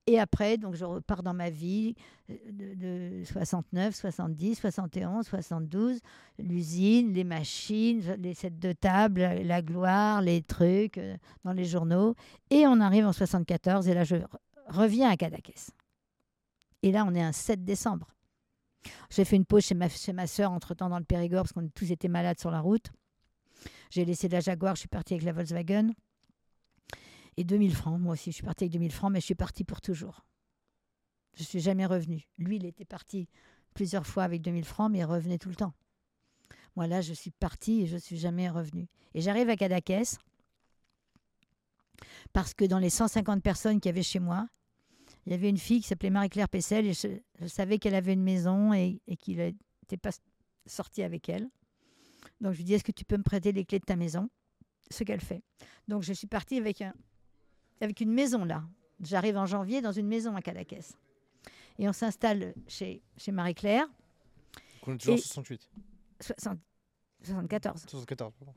Et 0.06 0.18
après, 0.20 0.58
donc 0.58 0.74
je 0.74 0.84
repars 0.84 1.22
dans 1.22 1.32
ma 1.32 1.48
vie 1.48 1.94
euh, 2.30 2.34
de, 2.50 3.20
de 3.20 3.24
69, 3.24 3.94
70, 3.94 4.56
71, 4.60 5.26
72, 5.26 6.00
l'usine, 6.38 7.14
les 7.14 7.24
machines, 7.24 8.02
les 8.18 8.34
sets 8.34 8.50
de 8.50 8.72
table, 8.72 9.20
la, 9.22 9.42
la 9.42 9.62
gloire, 9.62 10.20
les 10.20 10.42
trucs 10.42 10.98
euh, 10.98 11.16
dans 11.44 11.52
les 11.52 11.64
journaux. 11.64 12.14
Et 12.50 12.66
on 12.66 12.80
arrive 12.80 13.06
en 13.06 13.12
74 13.14 13.88
et 13.88 13.94
là, 13.94 14.04
je 14.04 14.16
re- 14.16 14.26
reviens 14.68 15.08
à 15.10 15.16
Cadaqués. 15.16 15.54
Et 16.82 16.92
là, 16.92 17.06
on 17.08 17.14
est 17.14 17.22
un 17.22 17.32
7 17.32 17.64
décembre. 17.64 18.08
J'ai 19.08 19.24
fait 19.24 19.36
une 19.36 19.46
pause 19.46 19.64
chez 19.64 19.74
ma, 19.74 19.88
chez 19.88 20.12
ma 20.12 20.26
soeur 20.26 20.52
entre-temps 20.52 20.90
dans 20.90 20.98
le 20.98 21.04
Périgord 21.06 21.44
parce 21.44 21.52
qu'on 21.54 21.66
tous 21.68 21.90
été 21.90 22.08
malades 22.08 22.38
sur 22.38 22.50
la 22.50 22.60
route. 22.60 22.92
J'ai 23.88 24.04
laissé 24.04 24.28
la 24.28 24.40
Jaguar, 24.40 24.74
je 24.74 24.80
suis 24.80 24.88
partie 24.88 25.14
avec 25.14 25.24
la 25.24 25.32
Volkswagen. 25.32 25.92
Et 27.36 27.44
2000 27.44 27.74
francs, 27.74 28.00
moi 28.00 28.12
aussi, 28.12 28.30
je 28.30 28.36
suis 28.36 28.44
partie 28.44 28.64
avec 28.64 28.72
2000 28.72 28.92
francs, 28.92 29.12
mais 29.12 29.20
je 29.20 29.24
suis 29.24 29.34
partie 29.34 29.64
pour 29.64 29.80
toujours. 29.80 30.24
Je 31.36 31.42
suis 31.42 31.60
jamais 31.60 31.86
revenue. 31.86 32.28
Lui, 32.38 32.56
il 32.56 32.64
était 32.64 32.84
parti 32.84 33.28
plusieurs 33.74 34.06
fois 34.06 34.22
avec 34.22 34.40
2000 34.42 34.64
francs, 34.64 34.90
mais 34.90 34.98
il 34.98 35.04
revenait 35.04 35.38
tout 35.38 35.48
le 35.48 35.56
temps. 35.56 35.74
Moi, 36.76 36.86
là, 36.86 37.00
je 37.00 37.12
suis 37.12 37.30
partie 37.30 37.82
et 37.82 37.86
je 37.86 37.96
suis 37.96 38.16
jamais 38.16 38.48
revenue. 38.48 38.88
Et 39.14 39.20
j'arrive 39.20 39.48
à 39.48 39.56
Cadaqués 39.56 40.02
parce 42.32 42.54
que 42.54 42.64
dans 42.64 42.78
les 42.78 42.90
150 42.90 43.42
personnes 43.42 43.80
qu'il 43.80 43.88
y 43.88 43.92
avait 43.92 44.02
chez 44.02 44.18
moi, 44.18 44.48
il 45.26 45.32
y 45.32 45.34
avait 45.34 45.48
une 45.48 45.58
fille 45.58 45.80
qui 45.80 45.88
s'appelait 45.88 46.10
Marie-Claire 46.10 46.48
Pessel 46.48 46.86
et 46.86 46.92
je, 46.92 47.08
je 47.40 47.46
savais 47.46 47.78
qu'elle 47.78 47.94
avait 47.94 48.12
une 48.12 48.22
maison 48.22 48.72
et, 48.74 49.00
et 49.06 49.16
qu'il 49.16 49.38
n'était 49.38 49.96
pas 49.96 50.10
sorti 50.66 51.02
avec 51.02 51.28
elle. 51.28 51.48
Donc 52.40 52.52
je 52.52 52.58
lui 52.58 52.64
dis, 52.64 52.74
est-ce 52.74 52.84
que 52.84 52.92
tu 52.92 53.04
peux 53.04 53.16
me 53.16 53.22
prêter 53.22 53.52
les 53.52 53.64
clés 53.64 53.78
de 53.78 53.84
ta 53.84 53.96
maison? 53.96 54.28
Ce 54.90 55.02
qu'elle 55.04 55.20
fait. 55.20 55.42
Donc 55.88 56.02
je 56.02 56.12
suis 56.12 56.26
partie 56.26 56.58
avec, 56.58 56.82
un, 56.82 56.92
avec 57.80 58.00
une 58.00 58.12
maison 58.12 58.44
là. 58.44 58.62
J'arrive 59.02 59.36
en 59.36 59.46
janvier 59.46 59.82
dans 59.82 59.92
une 59.92 60.06
maison 60.06 60.36
à 60.36 60.42
Cadaqués. 60.42 60.80
Et 61.78 61.88
on 61.88 61.92
s'installe 61.92 62.54
chez, 62.68 63.02
chez 63.16 63.32
Marie-Claire, 63.32 63.86
Donc, 63.86 63.94
on 64.86 64.92
est 64.94 64.98
toujours 64.98 65.14
en 65.14 65.16
Et- 65.18 65.20
68. 65.20 65.68
60 66.20 66.58
74. 67.22 67.80
74, 67.88 68.32
pardon. 68.38 68.52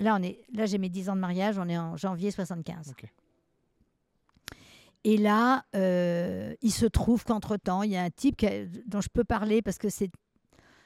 Là, 0.00 0.16
on 0.18 0.22
est, 0.22 0.44
là 0.52 0.66
j'ai 0.66 0.78
mes 0.78 0.88
10 0.88 1.08
ans 1.10 1.14
de 1.14 1.20
mariage, 1.20 1.58
on 1.58 1.68
est 1.68 1.78
en 1.78 1.96
janvier 1.96 2.30
75. 2.30 2.90
Ok. 2.90 3.06
Et 5.04 5.16
là, 5.18 5.64
euh, 5.76 6.54
il 6.62 6.72
se 6.72 6.86
trouve 6.86 7.24
qu'entre-temps, 7.24 7.82
il 7.82 7.90
y 7.92 7.96
a 7.96 8.02
un 8.02 8.10
type 8.10 8.44
dont 8.86 9.00
je 9.00 9.08
peux 9.08 9.24
parler 9.24 9.60
parce 9.60 9.76
que 9.78 9.90
c'est, 9.90 10.10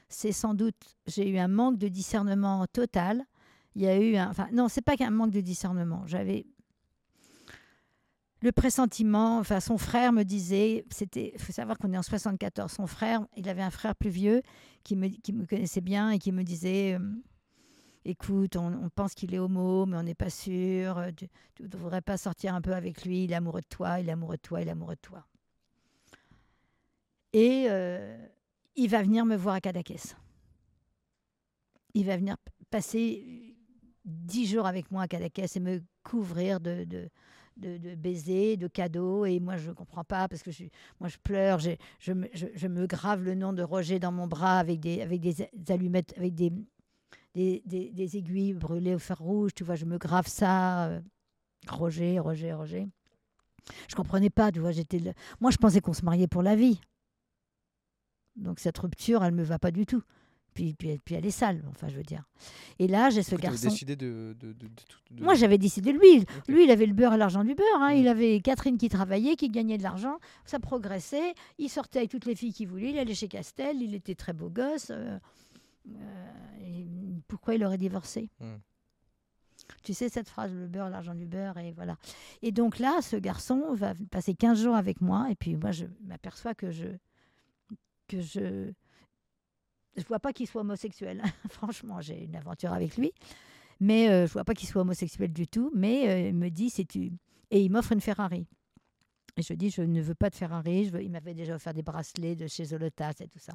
c'est 0.09 0.31
sans 0.33 0.53
doute, 0.53 0.75
j'ai 1.07 1.29
eu 1.29 1.37
un 1.37 1.47
manque 1.47 1.77
de 1.77 1.87
discernement 1.87 2.65
total. 2.67 3.23
Il 3.75 3.81
y 3.81 3.87
a 3.87 3.97
eu 3.97 4.17
un, 4.17 4.29
enfin, 4.29 4.47
non, 4.51 4.67
c'est 4.67 4.81
pas 4.81 4.97
qu'un 4.97 5.09
manque 5.11 5.31
de 5.31 5.39
discernement. 5.41 6.03
J'avais 6.05 6.45
le 8.41 8.51
pressentiment, 8.51 9.39
enfin, 9.39 9.59
son 9.59 9.77
frère 9.77 10.13
me 10.13 10.23
disait, 10.23 10.85
c'était, 10.91 11.31
il 11.35 11.41
faut 11.41 11.51
savoir 11.51 11.77
qu'on 11.77 11.91
est 11.93 11.97
en 11.97 12.03
74. 12.03 12.71
Son 12.71 12.87
frère, 12.87 13.25
il 13.35 13.49
avait 13.49 13.61
un 13.61 13.69
frère 13.71 13.95
plus 13.95 14.09
vieux 14.09 14.41
qui 14.83 14.95
me, 14.95 15.45
connaissait 15.45 15.81
bien 15.81 16.11
et 16.11 16.19
qui 16.19 16.31
me 16.31 16.43
disait. 16.43 16.93
euh, 16.95 16.99
Écoute, 18.05 18.55
on, 18.55 18.89
pense 18.89 19.13
qu'il 19.13 19.35
est 19.35 19.39
homo, 19.39 19.85
mais 19.85 19.97
on 19.97 20.03
n'est 20.03 20.15
pas 20.15 20.29
sûr. 20.29 20.97
euh, 20.97 21.11
Tu 21.15 21.27
ne 21.63 21.67
devrais 21.67 22.01
pas 22.01 22.17
sortir 22.17 22.55
un 22.55 22.61
peu 22.61 22.73
avec 22.73 23.03
lui. 23.03 23.25
Il 23.25 23.31
est 23.31 23.35
amoureux 23.35 23.61
de 23.61 23.67
toi, 23.67 23.99
il 23.99 24.07
est 24.07 24.11
amoureux 24.13 24.37
de 24.37 24.41
toi, 24.41 24.61
il 24.61 24.67
est 24.67 24.71
amoureux 24.71 24.95
de 24.95 25.01
toi. 25.01 25.25
Et 27.33 27.67
euh, 27.69 28.17
il 28.75 28.89
va 28.89 29.03
venir 29.03 29.25
me 29.25 29.35
voir 29.35 29.55
à 29.55 29.61
Cadaqués. 29.61 29.99
Il 31.93 32.05
va 32.05 32.17
venir 32.17 32.37
passer 32.69 33.55
dix 34.05 34.47
jours 34.47 34.65
avec 34.65 34.89
moi 34.91 35.03
à 35.03 35.07
Cadaqués 35.07 35.45
et 35.53 35.59
me 35.59 35.83
couvrir 36.03 36.59
de, 36.59 37.09
de, 37.59 37.95
baisers, 37.95 38.57
de 38.57 38.67
cadeaux. 38.67 39.25
Et 39.25 39.39
moi, 39.39 39.57
je 39.57 39.69
ne 39.69 39.73
comprends 39.73 40.03
pas 40.03 40.27
parce 40.27 40.43
que 40.43 40.51
je, 40.51 40.65
moi, 40.99 41.09
je 41.09 41.17
pleure. 41.17 41.59
Je, 41.59 42.13
me- 42.13 42.29
je, 42.33 42.67
me 42.67 42.87
grave 42.87 43.23
le 43.23 43.35
nom 43.35 43.53
de 43.53 43.63
Roger 43.63 43.99
dans 43.99 44.11
mon 44.11 44.27
bras 44.27 44.59
avec 44.59 44.79
des, 44.79 45.01
avec 45.01 45.21
des 45.21 45.47
allumettes, 45.69 46.13
avec 46.17 46.35
des, 46.35 46.51
des, 47.35 48.17
aiguilles 48.17 48.53
brûlées 48.53 48.95
au 48.95 48.99
fer 48.99 49.17
rouge. 49.19 49.51
Tu 49.55 49.63
vois, 49.63 49.75
je 49.75 49.85
me 49.85 49.97
grave 49.97 50.27
ça. 50.27 50.87
euh, 50.89 51.01
Roger, 51.69 52.19
Roger, 52.19 52.53
Roger. 52.53 52.87
Je 53.89 53.95
comprenais 53.95 54.29
pas, 54.29 54.51
tu 54.51 54.59
vois. 54.59 54.71
J'étais 54.71 55.01
Moi, 55.39 55.51
je 55.51 55.57
pensais 55.57 55.81
qu'on 55.81 55.93
se 55.93 56.05
mariait 56.05 56.27
pour 56.27 56.43
la 56.43 56.55
vie. 56.55 56.79
Donc, 58.35 58.59
cette 58.59 58.77
rupture, 58.77 59.23
elle 59.23 59.33
me 59.33 59.43
va 59.43 59.59
pas 59.59 59.71
du 59.71 59.85
tout. 59.85 60.03
Puis, 60.59 60.73
puis, 60.73 60.99
puis 61.05 61.15
elle 61.15 61.25
est 61.25 61.31
sale, 61.31 61.63
enfin, 61.69 61.87
je 61.87 61.95
veux 61.95 62.03
dire. 62.03 62.25
Et 62.79 62.87
là, 62.89 63.09
j'ai 63.09 63.23
ce 63.23 63.35
garçon. 63.37 63.69
décidé 63.69 63.95
de, 63.95 64.35
de, 64.41 64.53
Moi, 65.21 65.33
j'avais 65.35 65.57
décidé 65.57 65.93
de 65.93 65.97
lui. 65.97 66.25
Lui, 66.49 66.65
il 66.65 66.69
avait 66.71 66.85
le 66.85 66.91
beurre 66.93 67.13
et 67.13 67.17
l'argent 67.17 67.45
du 67.45 67.55
beurre. 67.55 67.65
hein. 67.81 67.93
Il 67.93 68.09
avait 68.09 68.41
Catherine 68.41 68.77
qui 68.77 68.89
travaillait, 68.89 69.37
qui 69.37 69.47
gagnait 69.47 69.77
de 69.77 69.83
l'argent. 69.83 70.17
Ça 70.43 70.59
progressait. 70.59 71.33
Il 71.59 71.69
sortait 71.69 71.99
avec 71.99 72.11
toutes 72.11 72.25
les 72.25 72.35
filles 72.35 72.51
qu'il 72.51 72.67
voulait. 72.67 72.89
Il 72.89 72.99
allait 72.99 73.13
chez 73.13 73.29
Castel. 73.29 73.81
Il 73.81 73.95
était 73.95 74.15
très 74.15 74.33
beau 74.33 74.49
gosse. 74.49 74.89
euh, 74.89 75.17
euh, 75.87 76.59
et 76.61 76.85
pourquoi 77.29 77.55
il 77.55 77.63
aurait 77.63 77.77
divorcé 77.77 78.29
Mm. 78.41 78.55
Tu 79.83 79.93
sais 79.93 80.09
cette 80.09 80.27
phrase, 80.27 80.51
le 80.51 80.67
beurre, 80.67 80.89
l'argent 80.89 81.15
du 81.15 81.25
beurre, 81.25 81.57
et 81.57 81.71
voilà. 81.71 81.95
Et 82.41 82.51
donc 82.51 82.79
là, 82.79 83.01
ce 83.01 83.15
garçon 83.15 83.73
va 83.75 83.93
passer 84.11 84.33
15 84.33 84.61
jours 84.63 84.75
avec 84.75 84.99
moi, 84.99 85.27
et 85.31 85.35
puis 85.35 85.55
moi, 85.55 85.71
je 85.71 85.85
m'aperçois 86.05 86.53
que 86.53 86.69
je. 86.69 86.87
que 88.09 88.19
je. 88.19 88.73
Je 89.97 90.03
vois 90.03 90.19
pas 90.19 90.33
qu'il 90.33 90.47
soit 90.47 90.61
homosexuel. 90.61 91.21
Franchement, 91.49 91.99
j'ai 92.01 92.23
une 92.23 92.35
aventure 92.35 92.73
avec 92.73 92.95
lui. 92.97 93.11
Mais 93.79 94.09
euh, 94.09 94.27
je 94.27 94.33
vois 94.33 94.43
pas 94.43 94.53
qu'il 94.53 94.67
soit 94.67 94.81
homosexuel 94.81 95.31
du 95.31 95.47
tout. 95.47 95.71
Mais 95.75 96.09
euh, 96.09 96.29
il 96.29 96.35
me 96.35 96.49
dit, 96.49 96.69
c'est 96.69 96.85
tu. 96.85 97.11
Et 97.51 97.61
il 97.63 97.71
m'offre 97.71 97.91
une 97.91 98.01
Ferrari. 98.01 98.47
Et 99.37 99.41
je 99.41 99.53
dis, 99.53 99.69
je 99.69 99.81
ne 99.81 100.01
veux 100.01 100.15
pas 100.15 100.29
de 100.29 100.35
Ferrari. 100.35 100.91
Il 101.01 101.11
m'avait 101.11 101.33
déjà 101.33 101.55
offert 101.55 101.73
des 101.73 101.81
bracelets 101.83 102.35
de 102.35 102.47
chez 102.47 102.65
Zolotas 102.65 103.13
et 103.21 103.27
tout 103.27 103.39
ça. 103.39 103.53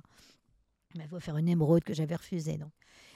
Il 0.94 1.00
m'avait 1.00 1.14
offert 1.16 1.36
une 1.36 1.48
émeraude 1.48 1.84
que 1.84 1.92
j'avais 1.94 2.14
refusée. 2.16 2.56
Donc. 2.56 2.70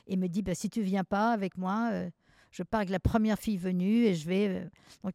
Et 0.07 0.15
il 0.15 0.19
me 0.19 0.29
dit, 0.29 0.43
bah, 0.43 0.55
si 0.55 0.69
tu 0.69 0.83
viens 0.83 1.05
pas 1.05 1.33
avec 1.33 1.57
moi, 1.57 1.91
euh, 1.93 2.11
je 2.51 2.63
pars 2.63 2.81
avec 2.81 2.91
la 2.91 3.01
première 3.01 3.39
fille 3.39 3.57
venue 3.57 4.05
et 4.05 4.15
je 4.15 4.29
vais. 4.29 4.49
euh, 4.49 4.69
Donc, 5.03 5.15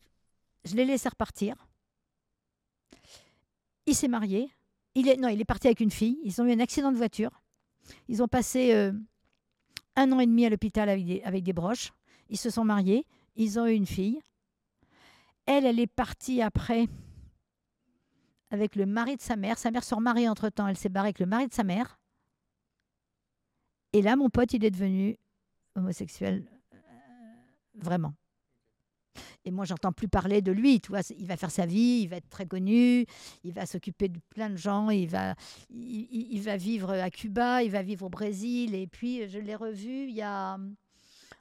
je 0.65 0.75
l'ai 0.75 0.85
laissé 0.85 1.09
repartir. 1.09 1.55
Il 3.85 3.95
s'est 3.95 4.07
marié. 4.07 4.49
Non, 4.95 5.27
il 5.27 5.41
est 5.41 5.45
parti 5.45 5.67
avec 5.67 5.79
une 5.79 5.91
fille. 5.91 6.19
Ils 6.23 6.41
ont 6.41 6.45
eu 6.45 6.53
un 6.53 6.59
accident 6.59 6.91
de 6.91 6.97
voiture. 6.97 7.42
Ils 8.07 8.21
ont 8.23 8.27
passé 8.27 8.73
euh, 8.73 8.91
un 9.95 10.11
an 10.11 10.19
et 10.19 10.25
demi 10.25 10.45
à 10.45 10.49
l'hôpital 10.49 10.89
avec 10.89 11.43
des, 11.43 11.53
broches. 11.53 11.91
Ils 12.29 12.37
se 12.37 12.49
sont 12.49 12.63
mariés. 12.63 13.05
Ils 13.35 13.59
ont 13.59 13.65
eu 13.65 13.73
une 13.73 13.85
fille. 13.85 14.21
Elle, 15.45 15.65
elle 15.65 15.79
est 15.79 15.87
partie 15.87 16.41
après 16.41 16.87
avec 18.49 18.75
le 18.75 18.85
mari 18.85 19.15
de 19.17 19.21
sa 19.21 19.35
mère. 19.35 19.57
Sa 19.57 19.71
mère 19.71 19.83
se 19.83 19.95
remarie 19.95 20.29
entre-temps. 20.29 20.67
Elle 20.67 20.77
s'est 20.77 20.89
barrée 20.89 21.07
avec 21.07 21.19
le 21.19 21.25
mari 21.25 21.47
de 21.47 21.53
sa 21.53 21.63
mère. 21.63 21.99
Et 23.93 24.01
là, 24.01 24.15
mon 24.15 24.29
pote, 24.29 24.53
il 24.53 24.63
est 24.63 24.71
devenu 24.71 25.17
homosexuel. 25.75 26.45
euh, 26.73 26.77
vraiment. 27.75 28.13
Et 29.45 29.51
moi, 29.51 29.65
j'entends 29.65 29.91
plus 29.91 30.07
parler 30.07 30.41
de 30.41 30.51
lui. 30.51 30.79
Tu 30.79 30.89
vois, 30.89 31.01
il 31.17 31.27
va 31.27 31.37
faire 31.37 31.51
sa 31.51 31.65
vie, 31.65 32.01
il 32.03 32.07
va 32.07 32.17
être 32.17 32.29
très 32.29 32.45
connu, 32.45 33.05
il 33.43 33.53
va 33.53 33.65
s'occuper 33.65 34.09
de 34.09 34.19
plein 34.29 34.49
de 34.49 34.57
gens, 34.57 34.89
il 34.89 35.07
va, 35.07 35.35
il, 35.69 36.41
va 36.41 36.57
vivre 36.57 36.91
à 36.91 37.09
Cuba, 37.09 37.63
il 37.63 37.71
va 37.71 37.81
vivre 37.81 38.05
au 38.05 38.09
Brésil. 38.09 38.75
Et 38.75 38.87
puis, 38.87 39.27
je 39.27 39.39
l'ai 39.39 39.55
revu 39.55 40.07
il 40.07 40.15
y 40.15 40.21
a 40.21 40.57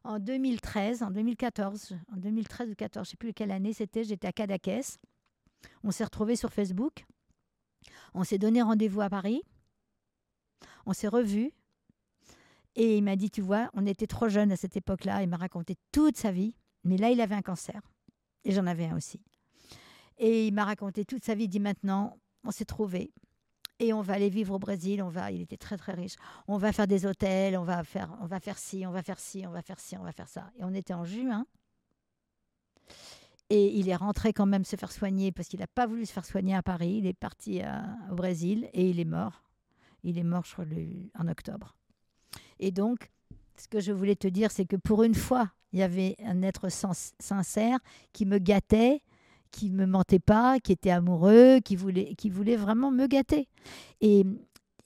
en 0.05 0.19
2013, 0.19 1.03
en 1.03 1.11
2014, 1.11 1.97
en 2.13 2.17
2013 2.17 2.71
ou 2.71 2.75
14, 2.75 3.07
je 3.07 3.11
sais 3.13 3.17
plus 3.17 3.33
quelle 3.33 3.51
année 3.51 3.73
c'était. 3.73 4.05
J'étais 4.05 4.27
à 4.27 4.33
Cadaqués. 4.33 4.81
On 5.85 5.91
s'est 5.91 6.05
retrouvés 6.05 6.37
sur 6.37 6.53
Facebook. 6.53 7.05
On 8.15 8.25
s'est 8.25 8.39
donné 8.39 8.63
rendez-vous 8.63 9.01
à 9.01 9.09
Paris. 9.09 9.43
On 10.87 10.93
s'est 10.93 11.09
revus. 11.09 11.53
Et 12.75 12.97
il 12.97 13.05
m'a 13.05 13.17
dit, 13.17 13.31
tu 13.31 13.43
vois, 13.43 13.71
on 13.75 13.87
était 13.87 14.07
trop 14.07 14.29
jeunes 14.29 14.51
à 14.51 14.57
cette 14.57 14.77
époque-là. 14.77 15.23
Il 15.23 15.29
m'a 15.29 15.37
raconté 15.37 15.77
toute 15.93 16.17
sa 16.17 16.33
vie. 16.33 16.55
Mais 16.85 16.97
là, 16.97 17.11
il 17.11 17.21
avait 17.21 17.35
un 17.35 17.43
cancer. 17.43 17.81
Et 18.45 18.53
j'en 18.53 18.67
avais 18.67 18.87
un 18.87 18.97
aussi. 18.97 19.21
Et 20.19 20.47
il 20.47 20.55
m'a 20.55 20.65
raconté 20.65 21.05
toute 21.05 21.25
sa 21.25 21.35
vie. 21.35 21.45
Il 21.45 21.49
dit, 21.49 21.61
maintenant, 21.61 22.19
on 22.45 22.51
s'est 22.51 22.65
trouvés. 22.65 23.13
Et 23.79 23.93
on 23.93 24.01
va 24.01 24.15
aller 24.15 24.31
vivre 24.31 24.55
au 24.55 24.59
Brésil. 24.59 25.03
On 25.03 25.09
va, 25.09 25.31
il 25.33 25.41
était 25.41 25.57
très, 25.57 25.77
très 25.77 25.93
riche. 25.93 26.15
On 26.47 26.57
va 26.57 26.73
faire 26.73 26.87
des 26.87 27.07
hôtels. 27.07 27.57
On 27.57 27.65
va 27.65 27.83
faire, 27.85 28.17
on 28.21 28.27
va 28.27 28.41
faire 28.41 28.59
ci, 28.59 28.85
on 28.87 28.91
va 28.91 29.03
faire 29.03 29.19
ci, 29.19 29.45
on 29.47 29.51
va 29.51 29.63
faire 29.63 29.81
ci, 29.81 29.97
on 29.97 30.03
va 30.03 30.13
faire 30.13 30.29
ça. 30.29 30.51
Et 30.59 30.65
on 30.65 30.75
était 30.75 30.95
en 30.95 31.05
juin. 31.05 31.47
Et 33.51 33.77
il 33.79 33.89
est 33.89 33.97
rentré 33.97 34.33
quand 34.33 34.47
même 34.47 34.65
se 34.65 34.77
faire 34.77 34.93
soigner 34.93 35.31
parce 35.31 35.49
qu'il 35.49 35.61
n'a 35.61 35.67
pas 35.67 35.87
voulu 35.87 36.07
se 36.07 36.13
faire 36.13 36.25
soigner 36.25 36.55
à 36.55 36.63
Paris. 36.63 36.97
Il 36.99 37.07
est 37.07 37.13
parti 37.13 37.61
à- 37.61 37.85
au 38.11 38.15
Brésil 38.15 38.69
et 38.73 38.89
il 38.89 38.99
est 38.99 39.05
mort. 39.05 39.45
Il 40.05 40.19
est 40.19 40.25
mort, 40.25 40.45
je 40.45 40.53
crois, 40.53 40.65
en 41.19 41.29
octobre. 41.29 41.77
Et 42.59 42.71
donc, 42.71 43.11
ce 43.57 43.69
que 43.69 43.81
je 43.81 43.93
voulais 43.93 44.17
te 44.17 44.27
dire, 44.29 44.51
c'est 44.51 44.65
que 44.65 44.77
pour 44.77 45.03
une 45.03 45.15
fois, 45.15 45.53
il 45.73 45.79
y 45.79 45.83
avait 45.83 46.17
un 46.25 46.43
être 46.43 46.69
sincère 46.71 47.79
qui 48.13 48.27
me 48.27 48.39
gâtait, 48.39 49.03
qui 49.51 49.71
me 49.71 49.87
mentait 49.87 50.19
pas, 50.19 50.59
qui 50.59 50.73
était 50.73 50.91
amoureux, 50.91 51.61
qui 51.65 51.77
voulait, 51.77 52.15
qui 52.17 52.31
voulait 52.31 52.57
vraiment 52.57 52.91
me 52.91 53.07
gâter. 53.07 53.49
Et 54.01 54.25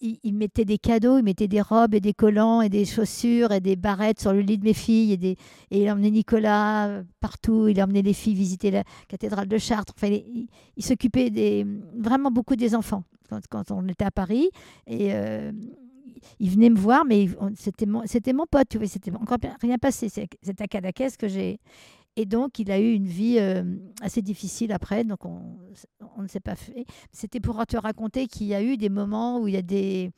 il, 0.01 0.35
mettait 0.35 0.65
des 0.65 0.79
cadeaux, 0.79 1.19
il 1.19 1.25
mettait 1.25 1.49
des 1.49 1.61
robes 1.61 1.95
et 1.95 2.01
des 2.01 2.13
collants 2.13 2.61
et 2.61 2.69
des 2.69 2.85
chaussures 2.85 3.53
et 3.53 3.61
des 3.61 3.77
barrettes 3.77 4.21
sur 4.21 4.33
le 4.33 4.41
lit 4.41 4.59
de 4.59 4.65
mes 4.65 4.75
filles 4.75 5.13
et, 5.13 5.37
il 5.71 5.91
emmenait 5.91 6.11
Nicolas 6.11 6.89
euh, 6.89 7.03
partout, 7.21 7.69
il 7.69 7.83
emmenait 7.83 8.03
les 8.03 8.13
filles 8.13 8.35
visiter 8.35 8.71
la 8.71 8.85
cathédrale 9.09 9.49
de 9.49 9.59
Chartres. 9.59 9.95
Enfin, 9.97 10.09
il, 10.09 10.85
s'occupait 10.85 11.65
vraiment 11.97 12.31
beaucoup 12.31 12.57
des 12.57 12.75
enfants 12.75 13.05
quand, 13.31 13.41
quand 13.49 13.71
on 13.71 13.89
était 13.89 14.05
à 14.05 14.11
Paris. 14.11 14.51
Et 14.87 15.15
euh, 15.15 15.53
il 16.41 16.51
venait 16.51 16.71
me 16.71 16.79
voir, 16.79 17.05
mais 17.05 17.29
c'était 17.57 17.87
mon, 17.87 18.03
mon 18.35 18.47
pote, 18.47 18.69
tu 18.69 18.79
vois, 18.79 18.87
c'était 18.87 19.11
encore 19.15 19.39
rien 19.61 19.79
passé. 19.79 20.09
C'est 20.09 20.61
à 20.61 20.67
Cadaqués 20.67 21.09
que 21.19 21.29
j'ai. 21.29 21.59
Et 22.17 22.25
donc, 22.25 22.59
il 22.59 22.71
a 22.71 22.81
eu 22.81 22.93
une 22.95 23.07
vie 23.07 23.37
euh, 23.39 23.63
assez 24.01 24.23
difficile 24.23 24.73
après, 24.73 25.05
donc 25.05 25.25
on, 25.27 25.59
on 26.17 26.23
ne 26.23 26.29
s'est 26.29 26.41
pas 26.41 26.57
fait. 26.57 26.87
C'était 27.13 27.41
pour 27.41 27.65
te 27.67 27.77
raconter 27.77 28.27
qu'il 28.27 28.47
y 28.47 28.55
a 28.55 28.63
eu 28.63 28.77
des 28.79 28.89
moments 28.89 29.39
où 29.41 29.49
il 29.49 29.55
y 29.55 29.59
a 29.59 29.63
des. 29.63 30.11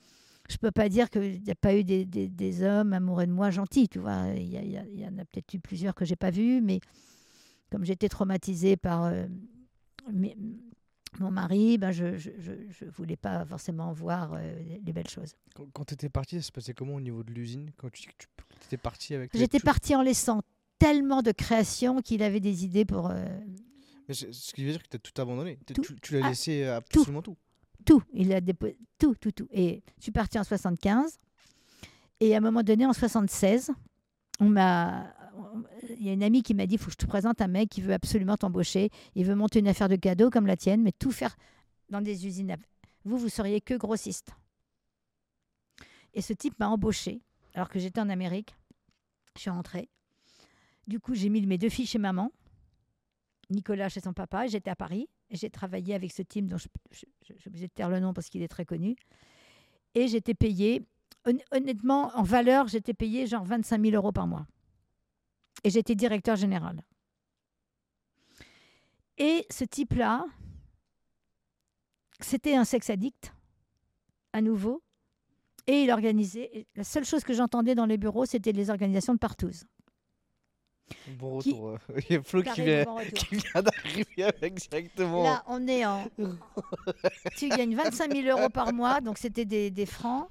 Je 0.49 0.57
peux 0.57 0.71
pas 0.71 0.89
dire 0.89 1.11
qu'il 1.11 1.43
n'y 1.43 1.51
a 1.51 1.55
pas 1.57 1.75
eu 1.75 1.85
des, 1.85 2.07
des- 2.07 2.29
des 2.29 2.63
hommes 2.63 2.93
amoureux 2.95 3.27
de 3.27 3.33
moi 3.33 3.51
gentils, 3.51 3.89
tu 3.89 3.99
vois. 3.99 4.29
Il 4.37 4.47
y, 4.49 4.57
a- 4.57 4.63
il 4.63 5.01
y 5.01 5.05
en 5.07 5.19
a 5.19 5.25
peut-être 5.25 5.53
eu 5.55 5.59
plusieurs 5.61 5.95
que 5.95 6.05
j'ai 6.05 6.17
pas 6.17 6.31
vus, 6.31 6.61
mais 6.63 6.81
comme 7.71 7.85
j'étais 7.85 8.09
traumatisée 8.09 8.77
par 8.77 9.05
euh, 9.05 9.27
mon 11.21 11.31
mari, 11.31 11.79
ben 11.79 11.91
je 11.91 12.05
ne 12.05 12.17
je, 12.19 12.31
je, 12.71 12.85
voulais 12.87 13.17
pas 13.17 13.45
forcément 13.45 13.93
voir 13.93 14.35
euh, 14.35 14.55
les 14.85 14.93
belles 14.93 15.09
choses. 15.09 15.35
Quand, 15.73 15.85
tu 15.85 15.95
étais 15.95 16.09
parti, 16.09 16.37
ça 16.37 16.43
se 16.43 16.53
passait 16.53 16.75
comment 16.75 16.95
au 16.95 17.01
niveau 17.01 17.23
de 17.23 17.33
l'usine? 17.33 17.71
Quand 17.77 17.91
tu 17.91 18.09
étais 18.67 18.77
parti 18.77 19.15
avec. 19.15 19.31
J'étais 19.37 19.59
tout- 19.59 19.65
partie 19.65 19.95
en 19.95 20.03
laissant 20.03 20.43
tellement 20.79 21.23
de 21.23 21.33
créations 21.33 22.01
qu'il 22.03 22.23
avait 22.23 22.41
des 22.41 22.65
idées 22.65 22.85
pour 22.85 23.11
euh, 23.11 23.25
Mais 24.09 24.15
Ce 24.15 24.55
qui 24.55 24.65
veut 24.65 24.73
dire 24.73 24.83
que 24.83 24.89
tu 24.89 24.97
as 24.97 25.01
tout 25.01 25.21
abandonné. 25.21 25.59
Tout. 25.67 25.83
Tu, 25.83 25.97
tu 26.01 26.15
l'as 26.19 26.27
Ah, 26.27 26.29
laissé 26.31 26.65
absolument 26.67 27.23
tout. 27.23 27.37
tout. 27.85 28.03
Il 28.13 28.33
a 28.33 28.41
dépo- 28.41 28.77
tout, 28.99 29.15
tout, 29.17 29.33
tout. 29.33 29.49
Et 29.51 29.83
je 29.99 30.03
suis 30.05 30.13
partie 30.13 30.39
en 30.39 30.45
75. 30.45 31.19
Et 32.21 32.35
à 32.35 32.39
un 32.39 32.41
moment 32.41 32.63
donné, 32.63 32.85
en 32.87 32.93
76, 32.93 33.71
on 34.41 34.49
m'a. 34.49 35.13
Il 35.99 36.05
y 36.07 36.11
a 36.11 36.13
une 36.13 36.23
amie 36.23 36.43
qui 36.43 36.55
m'a 36.55 36.67
dit 36.67 36.75
il 36.75 36.79
faut 36.79 36.87
que 36.87 36.93
je 36.93 36.97
te 36.97 37.07
présente 37.07 37.41
un 37.41 37.49
mec 37.49 37.69
qui 37.69 37.81
veut 37.81 37.93
absolument 37.93 38.37
t'embaucher. 38.37 38.91
Il 39.15 39.25
veut 39.25 39.35
monter 39.35 39.59
une 39.61 39.69
affaire 39.69 39.89
de 39.89 39.97
cadeaux 39.97 40.31
comme 40.31 40.47
la 40.47 40.57
tienne, 40.57 40.83
mais 40.83 40.93
tout 40.93 41.11
faire 41.13 41.37
dans 41.91 42.01
des 42.01 42.27
usines. 42.27 42.57
Vous, 43.05 43.19
vous 43.19 43.29
seriez 43.29 43.61
que 43.61 43.75
grossiste. 43.75 44.31
Et 46.15 46.23
ce 46.23 46.33
type 46.33 46.59
m'a 46.59 46.69
embauché 46.69 47.21
alors 47.55 47.69
que 47.69 47.79
j'étais 47.79 48.01
en 48.01 48.09
Amérique. 48.09 48.55
Je 49.37 49.43
suis 49.43 49.51
rentrée. 49.51 49.89
Du 50.87 51.01
coup, 51.01 51.15
j'ai 51.15 51.29
mis 51.29 51.45
mes 51.47 51.59
deux 51.59 51.69
filles 51.69 51.87
chez 51.87 51.99
maman. 51.99 52.33
Nicolas 53.51 53.89
chez 53.89 54.01
son 54.01 54.13
papa, 54.13 54.47
j'étais 54.47 54.71
à 54.71 54.77
Paris. 54.77 55.09
J'ai 55.31 55.51
travaillé 55.51 55.95
avec 55.95 56.13
ce 56.13 56.23
team 56.23 56.47
dont 56.49 56.57
je, 56.59 56.69
je, 56.91 57.05
je- 57.23 57.35
je 57.39 57.49
de 57.63 57.67
taire 57.67 57.89
le 57.91 58.01
nom 58.01 58.13
parce 58.13 58.29
qu'il 58.29 58.43
est 58.43 58.49
très 58.49 58.65
connu. 58.65 58.97
Et 59.95 60.09
j'étais 60.09 60.35
payée, 60.35 60.83
hon- 61.27 61.39
honnêtement, 61.53 62.11
en 62.17 62.23
valeur, 62.23 62.69
j'étais 62.69 62.95
payée 62.95 63.27
genre 63.27 63.45
25 63.45 63.81
000 63.83 63.95
euros 63.97 64.13
par 64.13 64.27
mois. 64.27 64.47
Et 65.65 65.71
j'étais 65.71 65.95
directeur 65.95 66.37
général. 66.37 66.83
Et 69.19 69.47
ce 69.51 69.65
type-là, 69.65 70.25
c'était 72.21 72.55
un 72.55 72.65
sex 72.65 72.89
addict, 72.91 73.33
à 74.33 74.41
nouveau. 74.41 74.83
Et 75.67 75.83
il 75.83 75.91
organisait. 75.91 76.49
et 76.53 76.67
La 76.77 76.85
seule 76.85 77.05
chose 77.05 77.25
que 77.25 77.35
j'entendais 77.35 77.75
dans 77.75 77.87
les 77.87 77.99
bureaux, 77.99 78.25
c'était 78.27 78.53
les 78.53 78.71
organisations 78.71 79.15
de 79.15 79.19
partous. 79.19 79.65
Bon 81.19 81.39
Qui- 81.41 81.51
retour. 81.53 81.69
euh, 81.69 81.79
Il 82.09 82.13
y 82.15 82.17
a 82.17 82.23
Flo 82.23 82.43
qui 82.43 82.63
vient, 82.63 82.85
qui 83.15 83.37
d'arriver 83.63 84.25
avec 84.25 84.55
directement. 84.55 85.25
Là, 85.25 85.43
on 85.47 85.67
est 85.69 85.85
en. 85.85 86.09
tu 87.37 87.49
gagnes 87.51 87.75
25 87.77 88.11
000 88.15 88.39
euros 88.39 88.49
par 88.49 88.73
mois, 88.73 89.01
donc 89.03 89.19
c'était 89.19 89.45
des, 89.45 89.71
des 89.71 89.85
francs. 89.87 90.29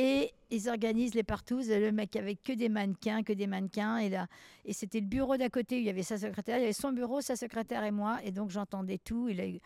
Et 0.00 0.32
ils 0.50 0.68
organisent 0.68 1.14
les 1.14 1.24
partous. 1.24 1.66
Le 1.66 1.90
mec 1.90 2.14
avec 2.14 2.40
que 2.44 2.52
des 2.52 2.68
mannequins, 2.68 3.24
que 3.24 3.32
des 3.32 3.48
mannequins. 3.48 3.98
Et, 3.98 4.08
là, 4.08 4.28
et 4.64 4.72
c'était 4.72 5.00
le 5.00 5.06
bureau 5.06 5.36
d'à 5.36 5.48
côté 5.48 5.74
où 5.74 5.78
il 5.80 5.86
y 5.86 5.90
avait 5.90 6.04
sa 6.04 6.16
secrétaire. 6.16 6.58
Il 6.58 6.60
y 6.60 6.64
avait 6.64 6.72
son 6.72 6.92
bureau, 6.92 7.20
sa 7.20 7.34
secrétaire 7.34 7.82
et 7.82 7.90
moi. 7.90 8.20
Et 8.22 8.30
donc 8.30 8.50
j'entendais 8.50 8.98
tout. 8.98 9.28
Il 9.28 9.60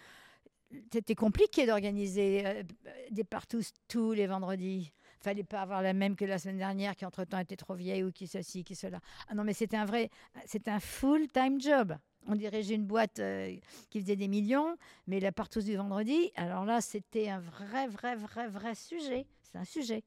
C'était 0.90 1.14
compliqué 1.14 1.66
d'organiser 1.66 2.46
euh, 2.46 2.62
des 3.10 3.24
partous 3.24 3.72
tous 3.88 4.12
les 4.12 4.26
vendredis. 4.26 4.90
Fallait 5.20 5.44
pas 5.44 5.60
avoir 5.60 5.82
la 5.82 5.92
même 5.92 6.16
que 6.16 6.24
la 6.24 6.38
semaine 6.38 6.56
dernière 6.56 6.96
qui 6.96 7.04
entre-temps 7.04 7.38
était 7.38 7.56
trop 7.56 7.74
vieille 7.74 8.02
ou 8.02 8.10
qui 8.10 8.26
ceci, 8.26 8.64
qui 8.64 8.74
cela. 8.74 9.00
Ah 9.28 9.34
non, 9.34 9.44
mais 9.44 9.52
c'était 9.52 9.76
un 9.76 9.84
vrai, 9.84 10.08
c'était 10.46 10.70
un 10.70 10.80
full-time 10.80 11.60
job. 11.60 11.94
On 12.26 12.36
dirigeait 12.36 12.76
une 12.76 12.86
boîte 12.86 13.18
euh, 13.18 13.54
qui 13.90 14.00
faisait 14.00 14.16
des 14.16 14.28
millions, 14.28 14.76
mais 15.06 15.20
la 15.20 15.30
partouze 15.30 15.66
du 15.66 15.76
vendredi, 15.76 16.32
alors 16.36 16.64
là, 16.64 16.80
c'était 16.80 17.28
un 17.28 17.40
vrai, 17.40 17.86
vrai, 17.88 18.16
vrai, 18.16 18.48
vrai 18.48 18.74
sujet. 18.74 19.26
C'est 19.42 19.58
un 19.58 19.64
sujet. 19.64 20.02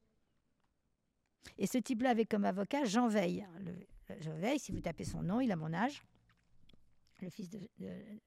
Et 1.58 1.66
ce 1.66 1.78
type-là 1.78 2.10
avait 2.10 2.26
comme 2.26 2.44
avocat 2.44 2.84
Jean 2.84 3.08
Veil. 3.08 3.46
Le- 3.60 4.20
Jean 4.20 4.36
Veil, 4.38 4.58
si 4.58 4.72
vous 4.72 4.80
tapez 4.80 5.04
son 5.04 5.22
nom, 5.22 5.40
il 5.40 5.50
a 5.52 5.56
mon 5.56 5.72
âge. 5.72 6.02
Le 7.22 7.30
fils 7.30 7.48
de. 7.50 7.60
de- 7.78 8.20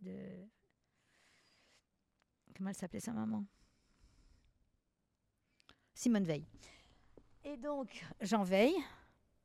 de- 0.00 0.46
Comment 2.56 2.70
elle 2.70 2.76
s'appelait 2.76 3.00
sa 3.00 3.12
maman? 3.12 3.44
Simone 5.94 6.24
Veil. 6.24 6.44
Et 7.44 7.56
donc, 7.56 8.04
Jean 8.20 8.42
Veil, 8.42 8.74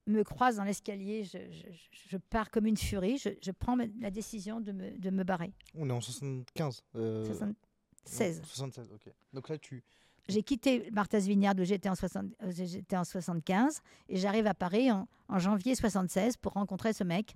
me 0.08 0.24
croise 0.24 0.56
dans 0.58 0.64
l'escalier, 0.64 1.24
je, 1.24 1.38
je- 1.52 1.70
je 2.10 2.18
pars 2.18 2.50
comme 2.50 2.66
une 2.66 2.78
furie, 2.78 3.18
je, 3.18 3.30
je 3.42 3.52
prends 3.52 3.76
la 4.00 4.12
décision 4.12 4.60
de 4.60 4.72
me, 4.72 4.98
de 4.98 5.10
me 5.10 5.24
barrer. 5.24 5.54
On 5.76 5.90
est 5.90 5.94
en 5.94 6.02
75. 6.02 6.84
euh, 6.96 7.26
76. 7.26 8.40
non, 8.40 8.44
76, 8.46 8.92
ok. 8.94 9.14
Donc 9.34 9.50
là, 9.50 9.58
tu. 9.58 9.84
J'ai 10.28 10.44
quitté 10.44 10.90
Martha's 10.92 11.26
Vineyard 11.26 11.56
où 11.58 11.64
j'étais 11.64 11.90
en, 11.90 11.96
60 11.96 12.26
euh, 12.44 13.04
75 13.04 13.82
et 14.10 14.18
j'arrive 14.18 14.48
à 14.48 14.54
Paris 14.54 14.92
en, 14.92 15.08
janvier 15.38 15.76
76 15.76 16.38
pour 16.38 16.54
rencontrer 16.54 16.94
ce 16.94 17.04
mec 17.04 17.36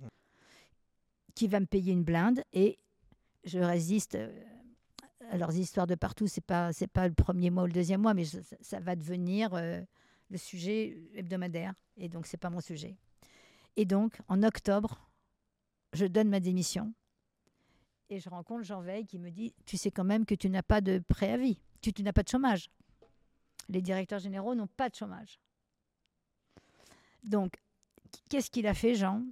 qui 1.34 1.48
va 1.48 1.60
me 1.60 1.66
payer 1.66 1.92
une 1.92 2.04
blinde 2.04 2.42
et 2.52 2.78
je 3.44 3.58
résiste 3.58 4.14
euh, 4.14 4.30
à 5.30 5.36
leurs 5.36 5.56
histoires 5.56 5.86
de 5.86 5.94
partout. 5.94 6.26
C'est 6.26 6.44
pas 6.44 6.72
c'est 6.72 6.86
pas 6.86 7.08
le 7.08 7.14
premier 7.14 7.50
mois 7.50 7.64
ou 7.64 7.66
le 7.66 7.72
deuxième 7.72 8.00
mois, 8.02 8.14
mais 8.14 8.24
ça 8.60 8.80
va 8.80 8.96
devenir 8.96 9.54
euh, 9.54 9.80
le 10.30 10.38
sujet 10.38 10.96
hebdomadaire 11.14 11.74
et 11.96 12.08
donc 12.08 12.26
c'est 12.26 12.36
pas 12.36 12.50
mon 12.50 12.60
sujet. 12.60 12.96
Et 13.76 13.84
donc 13.84 14.20
en 14.28 14.42
octobre, 14.42 15.10
je 15.92 16.06
donne 16.06 16.28
ma 16.28 16.40
démission 16.40 16.94
et 18.08 18.20
je 18.20 18.28
rencontre 18.28 18.64
Jean 18.64 18.80
Veil 18.80 19.06
qui 19.06 19.18
me 19.18 19.30
dit 19.30 19.54
Tu 19.64 19.76
sais 19.76 19.90
quand 19.90 20.04
même 20.04 20.24
que 20.24 20.34
tu 20.34 20.48
n'as 20.48 20.62
pas 20.62 20.80
de 20.80 21.02
préavis, 21.08 21.58
tu, 21.80 22.02
n'as 22.02 22.12
pas 22.12 22.22
de 22.22 22.28
chômage. 22.28 22.68
Les 23.68 23.82
directeurs 23.82 24.18
généraux 24.20 24.54
n'ont 24.54 24.66
pas 24.68 24.88
de 24.88 24.94
chômage. 24.94 25.38
Donc, 27.24 27.54
qu'est-ce 28.30 28.50
qu'il 28.50 28.66
a 28.66 28.74
fait, 28.74 28.94
Jean? 28.94 29.22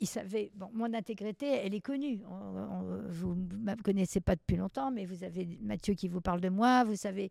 Il 0.00 0.06
savait. 0.06 0.50
Bon, 0.54 0.70
mon 0.72 0.94
intégrité, 0.94 1.46
elle 1.46 1.74
est 1.74 1.80
connue. 1.80 2.22
On- 2.26 2.32
on- 2.32 3.02
vous 3.08 3.34
ne 3.34 3.56
me 3.56 3.82
connaissez 3.82 4.20
pas 4.20 4.34
depuis 4.36 4.56
longtemps, 4.56 4.90
mais 4.90 5.04
vous 5.04 5.24
avez 5.24 5.58
Mathieu 5.60 5.94
qui 5.94 6.08
vous 6.08 6.20
parle 6.22 6.40
de 6.40 6.48
moi. 6.48 6.84
Vous 6.84 6.96
savez, 6.96 7.30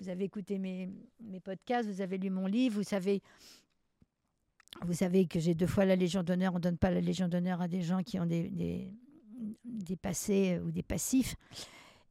vous 0.00 0.08
avez 0.08 0.24
écouté 0.24 0.58
mes, 0.58 0.90
mes 1.20 1.40
podcasts, 1.40 1.88
vous 1.88 2.00
avez 2.02 2.18
lu 2.18 2.28
mon 2.28 2.46
livre, 2.46 2.74
vous 2.76 2.82
savez. 2.82 3.22
Vous 4.82 4.92
savez 4.92 5.26
que 5.26 5.40
j'ai 5.40 5.54
deux 5.54 5.66
fois 5.66 5.84
la 5.84 5.96
Légion 5.96 6.22
d'honneur. 6.22 6.52
On 6.52 6.56
ne 6.56 6.62
donne 6.62 6.78
pas 6.78 6.90
la 6.90 7.00
Légion 7.00 7.28
d'honneur 7.28 7.60
à 7.62 7.68
des 7.68 7.82
gens 7.82 8.02
qui 8.02 8.18
ont 8.20 8.26
des, 8.26 8.50
des 9.64 9.96
passés 9.96 10.58
ou 10.58 10.70
des 10.70 10.82
passifs 10.82 11.36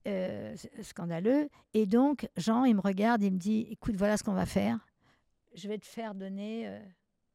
euh, 0.07 0.55
scandaleux. 0.81 1.49
Et 1.73 1.85
donc, 1.85 2.29
Jean, 2.37 2.63
il 2.65 2.75
me 2.75 2.81
regarde, 2.81 3.21
il 3.23 3.31
me 3.33 3.37
dit, 3.37 3.67
écoute, 3.69 3.95
voilà 3.95 4.17
ce 4.17 4.23
qu'on 4.23 4.33
va 4.33 4.45
faire. 4.45 4.79
Je 5.53 5.67
vais 5.67 5.77
te 5.77 5.85
faire 5.85 6.15
donner 6.15 6.67
euh, 6.67 6.79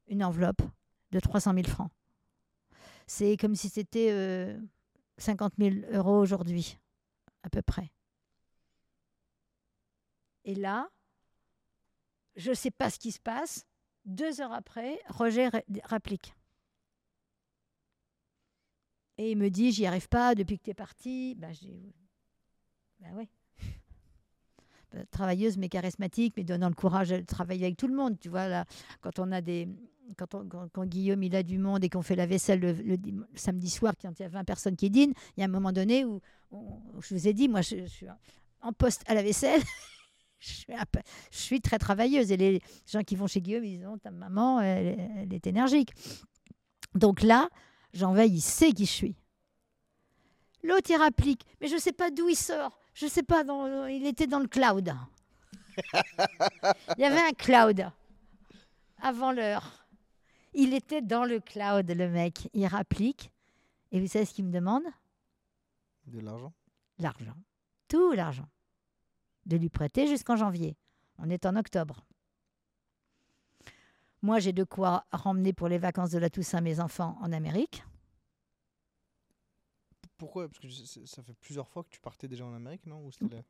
une 0.07 0.23
enveloppe 0.23 0.61
de 1.11 1.19
300 1.19 1.53
000 1.53 1.67
francs. 1.67 1.91
C'est 3.07 3.37
comme 3.37 3.55
si 3.55 3.69
c'était 3.69 4.09
euh, 4.11 4.59
50 5.17 5.53
000 5.59 5.75
euros 5.91 6.17
aujourd'hui, 6.19 6.77
à 7.43 7.49
peu 7.49 7.61
près. 7.61 7.91
Et 10.43 10.55
là, 10.55 10.89
je 12.35 12.49
ne 12.51 12.55
sais 12.55 12.71
pas 12.71 12.89
ce 12.89 12.99
qui 12.99 13.11
se 13.11 13.19
passe. 13.19 13.65
Deux 14.05 14.41
heures 14.41 14.53
après, 14.53 14.99
Roger 15.09 15.47
ré- 15.47 15.65
rapplique. 15.83 16.35
Et 19.17 19.31
il 19.31 19.37
me 19.37 19.49
dit, 19.49 19.71
j'y 19.71 19.85
arrive 19.85 20.09
pas 20.09 20.35
depuis 20.35 20.57
que 20.57 20.63
tu 20.63 20.69
es 20.71 20.75
parti. 20.75 21.35
Ben, 21.35 21.53
ben 22.99 23.11
oui. 23.15 23.29
Ben, 24.91 25.05
Travailleuse 25.11 25.57
mais 25.57 25.69
charismatique, 25.69 26.33
mais 26.37 26.43
donnant 26.43 26.69
le 26.69 26.75
courage 26.75 27.09
de 27.09 27.21
travailler 27.21 27.65
avec 27.65 27.77
tout 27.77 27.87
le 27.87 27.95
monde. 27.95 28.17
Tu 28.19 28.29
vois, 28.29 28.65
quand 29.01 29.19
on 29.19 29.31
a 29.31 29.41
des. 29.41 29.67
Quand, 30.17 30.35
on- 30.35 30.85
Guillaume 30.85 31.23
il 31.23 31.35
a 31.35 31.41
du 31.41 31.57
monde 31.57 31.83
et 31.83 31.89
qu'on 31.89 32.03
fait 32.03 32.15
la 32.15 32.27
vaisselle 32.27 32.59
le, 32.59 32.97
samedi 33.33 33.71
soir, 33.71 33.93
quand 33.99 34.11
il 34.19 34.21
y 34.21 34.25
a 34.25 34.29
20 34.29 34.43
personnes 34.43 34.75
qui 34.75 34.91
dînent, 34.91 35.13
il 35.35 35.39
y 35.39 35.43
a 35.43 35.45
un 35.45 35.49
moment 35.49 35.71
donné 35.71 36.05
où, 36.05 36.21
je 36.99 37.15
vous 37.15 37.27
ai 37.27 37.33
dit, 37.33 37.49
moi 37.49 37.61
je, 37.61 37.87
suis 37.87 38.05
en 38.61 38.71
poste 38.71 39.01
à 39.07 39.15
la 39.15 39.23
vaisselle, 39.23 39.61
je, 40.39 40.63
suis 41.31 41.59
très 41.59 41.79
travailleuse. 41.79 42.31
Et 42.31 42.37
les 42.37 42.61
gens 42.85 43.01
qui 43.01 43.15
vont 43.15 43.25
chez 43.25 43.41
Guillaume, 43.41 43.65
ils 43.65 43.79
disent, 43.79 43.87
ta 44.03 44.11
maman, 44.11 44.61
elle, 44.61 44.87
est- 44.87 45.09
elle 45.23 45.33
est 45.33 45.47
énergique. 45.47 45.91
Donc 46.93 47.23
là, 47.23 47.49
Jean 47.93 48.13
Veil, 48.13 48.31
il 48.31 48.41
sait 48.41 48.73
qui 48.73 48.85
je 48.85 48.91
suis. 48.91 49.15
L'autre, 50.63 50.89
il 50.91 50.97
rapplique, 50.97 51.45
mais 51.59 51.67
je 51.67 51.75
ne 51.75 51.79
sais 51.79 51.93
pas 51.93 52.11
d'où 52.11 52.29
il 52.29 52.35
sort. 52.35 52.84
Je 52.95 53.05
ne 53.05 53.09
sais 53.09 53.23
pas, 53.23 53.43
dans, 53.43 53.85
il 53.87 54.07
était 54.07 54.25
dans 54.25 54.39
le 54.39 54.47
cloud. 54.47 54.93
il 56.97 57.01
y 57.01 57.03
avait 57.03 57.21
un 57.21 57.33
cloud 57.33 57.91
avant 59.01 59.33
l'heure. 59.33 59.85
Il 60.53 60.73
était 60.73 61.01
dans 61.01 61.25
le 61.25 61.41
cloud, 61.41 61.91
le 61.91 62.09
mec. 62.09 62.49
Il 62.53 62.65
rapplique. 62.65 63.31
Et 63.91 63.99
vous 63.99 64.07
savez 64.07 64.23
ce 64.23 64.33
qu'il 64.33 64.45
me 64.45 64.51
demande? 64.51 64.83
De 66.07 66.21
l'argent 66.21 66.53
L'argent. 66.97 67.35
Tout 67.89 68.13
l'argent. 68.13 68.47
De 69.45 69.57
lui 69.57 69.69
prêter 69.69 70.07
jusqu'en 70.07 70.37
janvier. 70.37 70.77
On 71.17 71.29
est 71.29 71.45
en 71.45 71.57
octobre. 71.57 72.05
Moi, 74.21 74.39
j'ai 74.39 74.53
de 74.53 74.63
quoi 74.63 75.05
ramener 75.11 75.51
pour 75.51 75.67
les 75.67 75.77
vacances 75.77 76.11
de 76.11 76.17
la 76.17 76.29
Toussaint 76.29 76.61
mes 76.61 76.79
enfants 76.79 77.17
en 77.21 77.33
Amérique. 77.33 77.83
Pourquoi? 80.17 80.47
Parce 80.47 80.59
que 80.59 80.67
je- 80.69 81.05
ça 81.05 81.21
fait 81.23 81.33
plusieurs 81.41 81.67
fois 81.67 81.83
que 81.83 81.89
tu 81.89 81.99
partais 81.99 82.27
déjà 82.27 82.45
en 82.45 82.53
Amérique, 82.53 82.85
non? 82.85 83.01
Ou 83.05 83.11
c'était 83.11 83.35
la- 83.35 83.41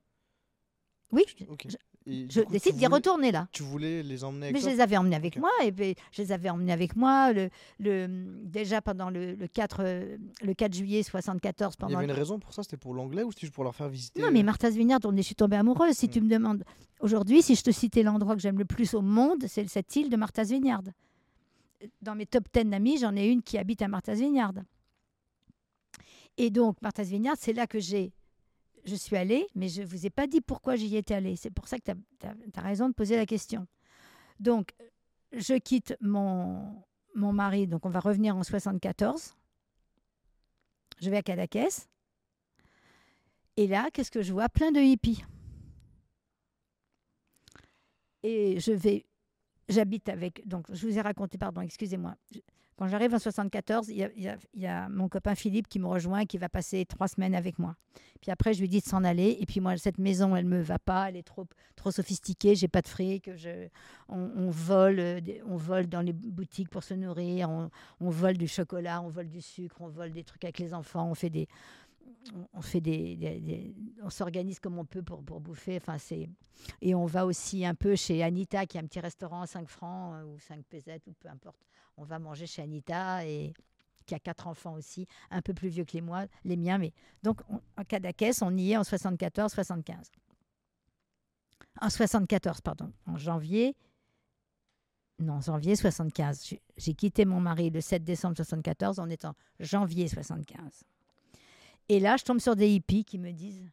Oui, 1.11 1.23
Ok. 1.47 1.67
je- 2.07 2.41
coup, 2.41 2.51
décide 2.51 2.75
d'y 2.77 2.87
retourner 2.87 3.31
là. 3.31 3.47
Tu 3.51 3.61
voulais 3.61 4.01
les 4.01 4.23
emmener 4.23 4.47
avec 4.47 4.55
Mais 4.55 4.61
je 4.61 4.69
les 4.73 4.81
avais 4.81 4.97
emmenés 4.97 5.15
avec 5.15 5.37
moi, 5.37 5.51
et 5.63 5.71
puis 5.71 5.95
je 6.11 6.23
les 6.23 6.31
avais 6.31 6.49
emmenés 6.49 6.73
avec 6.73 6.95
moi 6.95 7.31
le, 7.31 7.49
le, 7.79 8.07
déjà 8.43 8.81
pendant 8.81 9.11
le, 9.11 9.35
le 9.35 9.47
4, 9.47 9.81
euh, 9.83 10.17
le 10.41 10.53
4 10.55 10.73
juillet 10.73 11.03
74. 11.03 11.73
Il 11.73 11.75
y 11.75 11.77
Pendant 11.85 11.97
avait 11.99 12.05
une 12.05 12.11
raison 12.11 12.39
pour 12.39 12.53
ça 12.53 12.63
C'était 12.63 12.77
pour 12.77 12.95
l'anglais 12.95 13.21
ou 13.21 13.31
c'était 13.31 13.41
juste 13.41 13.53
pour 13.53 13.63
leur 13.63 13.75
faire 13.75 13.87
visiter 13.87 14.19
Non, 14.21 14.31
mais 14.31 14.41
Martha's 14.41 14.73
Vineyard, 14.75 14.99
on 15.05 15.13
est, 15.13 15.17
je 15.17 15.21
suis 15.27 15.35
tombée 15.35 15.57
amoureuse. 15.57 15.93
Si 15.95 16.07
Mm. 16.07 16.09
tu 16.09 16.21
me 16.21 16.29
demandes 16.29 16.63
aujourd'hui, 16.99 17.43
si 17.43 17.53
je 17.55 17.61
te 17.61 17.71
citais 17.71 18.01
l'endroit 18.01 18.35
que 18.35 18.41
j'aime 18.41 18.57
le 18.57 18.65
plus 18.65 18.95
au 18.95 19.01
monde, 19.01 19.45
c'est 19.47 19.67
cette 19.67 19.95
île 19.95 20.09
de 20.09 20.17
Martha's 20.17 20.49
Vineyard. 20.49 20.81
Dans 22.01 22.15
mes 22.15 22.25
top 22.25 22.45
10 22.51 22.65
d'amis, 22.65 22.97
j'en 22.97 23.15
ai 23.15 23.27
une 23.27 23.43
qui 23.43 23.59
habite 23.59 23.83
à 23.83 23.87
Martha's 23.87 24.17
Vineyard. 24.19 24.53
Et 26.37 26.49
donc, 26.49 26.81
Martha's 26.81 27.07
Vineyard, 27.07 27.35
c'est 27.37 27.53
là 27.53 27.67
que 27.67 27.79
j'ai. 27.79 28.13
Je 28.85 28.95
suis 28.95 29.15
allée, 29.15 29.47
mais 29.55 29.67
je 29.67 29.81
ne 29.81 29.87
vous 29.87 30.05
ai 30.05 30.09
pas 30.09 30.27
dit 30.27 30.41
pourquoi 30.41 30.75
j'y 30.75 30.95
étais 30.95 31.15
allée. 31.15 31.35
C'est 31.35 31.49
pour 31.49 31.67
ça 31.67 31.79
que 31.79 31.91
tu 31.91 32.27
as, 32.27 32.61
raison 32.61 32.87
de 32.87 32.93
poser 32.93 33.15
la 33.15 33.25
question. 33.25 33.65
Donc, 34.39 34.73
je 35.31 35.55
quitte 35.55 35.95
mon, 36.01 36.83
mon 37.15 37.33
mari, 37.33 37.67
donc 37.67 37.85
on 37.85 37.89
va 37.89 37.99
revenir 37.99 38.35
en 38.35 38.43
74. 38.43 39.35
Je 41.01 41.09
vais 41.09 41.17
à 41.17 41.23
Cadaqués. 41.23 41.67
Et 43.57 43.67
là, 43.67 43.89
qu'est-ce 43.91 44.11
que 44.11 44.21
je 44.21 44.33
vois? 44.33 44.49
Plein 44.49 44.71
de 44.71 44.79
hippies. 44.79 45.23
Et 48.23 48.59
je 48.59 48.71
vais, 48.71 49.05
j'habite 49.69 50.09
avec, 50.09 50.47
donc 50.47 50.65
je 50.71 50.87
vous 50.87 50.97
ai 50.97 51.01
raconté, 51.01 51.37
pardon, 51.37 51.61
excusez-moi. 51.61 52.15
Quand 52.77 52.87
j'arrive 52.89 53.13
en 53.13 53.19
74, 53.19 53.87
il 53.89 54.09
y, 54.53 54.67
a, 54.67 54.89
mon 54.89 55.07
copain 55.07 55.33
Philippe 55.33 55.69
qui 55.69 55.79
me 55.79 55.87
rejoint 55.87 56.25
qui 56.25 56.37
va 56.37 56.49
passer 56.49 56.85
trois 56.85 57.07
semaines 57.07 57.33
avec 57.33 57.57
moi. 57.57 57.77
Puis 58.21 58.31
après, 58.31 58.53
je 58.53 58.59
lui 58.59 58.67
dis 58.67 58.81
de 58.81 58.85
s'en 58.85 59.05
aller. 59.05 59.37
Et 59.39 59.45
puis 59.45 59.61
moi, 59.61 59.77
cette 59.77 59.97
maison, 59.97 60.35
elle 60.35 60.45
me 60.45 60.61
va 60.61 60.77
pas, 60.77 61.07
elle 61.07 61.15
est 61.15 61.23
trop, 61.23 61.45
trop 61.77 61.91
sophistiquée, 61.91 62.53
j'ai 62.55 62.67
pas 62.67 62.81
de 62.81 62.87
fric. 62.89 63.29
On, 64.09 64.49
vole, 64.49 64.99
euh, 64.99 65.21
on 65.45 65.55
vole 65.55 65.87
dans 65.87 66.01
les 66.01 66.11
boutiques 66.11 66.69
pour 66.69 66.83
se 66.83 66.93
nourrir, 66.93 67.49
on, 67.49 68.09
vole 68.09 68.37
du 68.37 68.47
chocolat, 68.47 69.01
on 69.01 69.07
vole 69.07 69.29
du 69.29 69.41
sucre, 69.41 69.77
on 69.79 69.87
vole 69.87 70.11
des 70.11 70.25
trucs 70.25 70.43
avec 70.43 70.59
les 70.59 70.73
enfants, 70.73 71.09
on 71.09 71.15
fait 71.15 71.29
des, 71.29 71.47
on- 72.53 72.61
fait 72.61 72.81
des- 72.81 73.73
on 74.03 74.09
s'organise 74.09 74.59
comme 74.59 74.77
on 74.77 74.85
peut 74.85 75.01
pour, 75.01 75.23
pour 75.23 75.39
bouffer. 75.39 75.77
Enfin, 75.77 75.97
c'est 75.97 76.29
et 76.81 76.93
on 76.95 77.05
va 77.05 77.25
aussi 77.25 77.65
un 77.65 77.75
peu 77.75 77.95
chez 77.95 78.21
Anita, 78.23 78.65
qui 78.65 78.77
a 78.77 78.81
un 78.81 78.85
petit 78.85 78.99
restaurant 78.99 79.41
à 79.41 79.47
5 79.47 79.69
francs 79.69 80.15
euh, 80.15 80.25
ou 80.25 80.39
5 80.39 80.63
pesettes 80.65 81.07
ou 81.07 81.13
peu 81.13 81.29
importe. 81.29 81.57
On 81.97 82.03
va 82.03 82.19
manger 82.19 82.47
chez 82.47 82.61
Anita 82.61 83.25
et 83.25 83.53
qui 84.05 84.15
a 84.15 84.19
quatre 84.19 84.47
enfants 84.47 84.73
aussi, 84.73 85.07
un 85.31 85.41
peu 85.41 85.53
plus 85.53 85.69
vieux 85.69 85.85
que 85.85 85.97
les, 86.43 86.57
miens. 86.57 86.77
Mais 86.77 86.93
donc 87.23 87.41
on, 87.49 87.59
en 87.77 87.83
Cadaqués, 87.83 88.31
on 88.41 88.55
y 88.55 88.71
est 88.71 88.77
en 88.77 88.83
74-75. 88.83 90.11
En 91.81 91.89
74, 91.89 92.61
pardon, 92.61 92.91
en 93.05 93.17
janvier. 93.17 93.75
Non, 95.19 95.41
janvier 95.41 95.75
75. 95.75 96.55
J'ai- 96.77 96.93
quitté 96.93 97.25
mon 97.25 97.39
mari 97.39 97.69
le 97.69 97.81
7 97.81 98.03
décembre 98.03 98.35
74. 98.35 98.99
On 98.99 99.09
est 99.09 99.25
en 99.25 99.33
janvier 99.59 100.07
75. 100.07 100.83
Et 101.87 101.99
là, 101.99 102.17
je 102.17 102.23
tombe 102.23 102.39
sur 102.39 102.55
des 102.55 102.69
hippies 102.69 103.05
qui 103.05 103.17
me 103.17 103.31
disent 103.31 103.69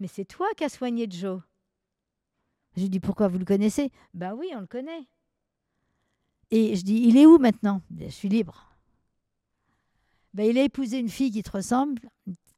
Mais 0.00 0.08
c'est 0.08 0.24
toi 0.24 0.46
qui 0.56 0.64
as 0.64 0.68
soigné 0.68 1.06
Joe? 1.10 1.40
Je 2.76 2.86
dis 2.86 3.00
Pourquoi 3.00 3.28
vous 3.28 3.38
le 3.38 3.44
connaissez? 3.44 3.90
Ben 4.14 4.34
oui, 4.34 4.50
on 4.54 4.60
le 4.60 4.66
connaît. 4.66 5.06
Et 6.50 6.76
je 6.76 6.82
dis 6.82 7.02
Il 7.06 7.16
est 7.16 7.26
où 7.26 7.38
maintenant? 7.38 7.82
Je 7.98 8.08
suis 8.08 8.28
libre. 8.28 8.66
Ben, 10.34 10.44
il 10.44 10.58
a 10.58 10.62
épousé 10.62 10.98
une 10.98 11.08
fille 11.08 11.30
qui 11.30 11.42
te 11.42 11.50
ressemble. 11.50 12.00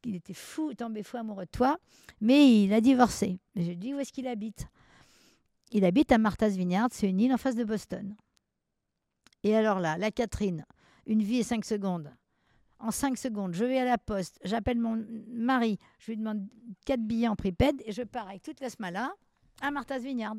Il 0.03 0.15
était 0.15 0.33
fou, 0.33 0.73
tombé 0.73 1.03
fou 1.03 1.17
amoureux 1.17 1.45
de 1.45 1.51
toi, 1.51 1.77
mais 2.19 2.63
il 2.63 2.73
a 2.73 2.81
divorcé. 2.81 3.39
Je 3.55 3.71
dis 3.71 3.93
Où 3.93 3.99
est-ce 3.99 4.11
qu'il 4.11 4.27
habite? 4.27 4.67
Il 5.71 5.85
habite 5.85 6.11
à 6.11 6.17
Martha's 6.17 6.55
Vineyard, 6.55 6.89
c'est 6.91 7.09
une 7.09 7.19
île 7.19 7.33
en 7.33 7.37
face 7.37 7.55
de 7.55 7.63
Boston. 7.63 8.15
Et 9.43 9.55
alors 9.55 9.79
là, 9.79 9.97
la 9.97 10.11
Catherine, 10.11 10.65
une 11.05 11.23
vie 11.23 11.37
et 11.37 11.43
cinq 11.43 11.65
secondes 11.65 12.11
en 12.81 12.91
5 12.91 13.17
secondes, 13.17 13.53
je 13.53 13.63
vais 13.63 13.79
à 13.79 13.85
la 13.85 13.97
poste, 13.97 14.39
j'appelle 14.43 14.79
mon 14.79 15.05
mari, 15.27 15.77
je 15.99 16.11
lui 16.11 16.17
demande 16.17 16.47
4 16.85 16.99
billets 17.01 17.27
en 17.27 17.35
prépède 17.35 17.81
et 17.85 17.91
je 17.91 18.01
pars 18.01 18.27
avec 18.27 18.41
toute 18.41 18.59
la 18.59 18.69
smala 18.69 19.13
à 19.61 19.71
Martha's 19.71 20.01
Vineyard. 20.01 20.35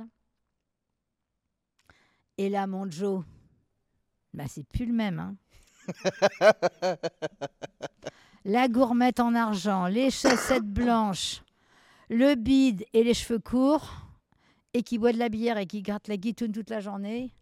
Et 2.38 2.48
là, 2.48 2.66
mon 2.66 2.90
Joe, 2.90 3.24
Bah, 4.34 4.44
c'est 4.48 4.66
plus 4.66 4.86
le 4.86 4.92
même. 4.92 5.18
hein. 5.18 5.36
La 8.44 8.68
gourmette 8.68 9.20
en 9.20 9.34
argent, 9.34 9.86
les 9.86 10.10
chaussettes 10.10 10.66
blanches, 10.66 11.42
le 12.08 12.34
bide 12.34 12.84
et 12.92 13.04
les 13.04 13.14
cheveux 13.14 13.38
courts, 13.38 14.06
et 14.74 14.82
qui 14.82 14.98
boit 14.98 15.12
de 15.12 15.18
la 15.18 15.28
bière 15.28 15.58
et 15.58 15.66
qui 15.66 15.82
gratte 15.82 16.08
la 16.08 16.16
guitoune 16.16 16.52
toute 16.52 16.70
la 16.70 16.80
journée. 16.80 17.32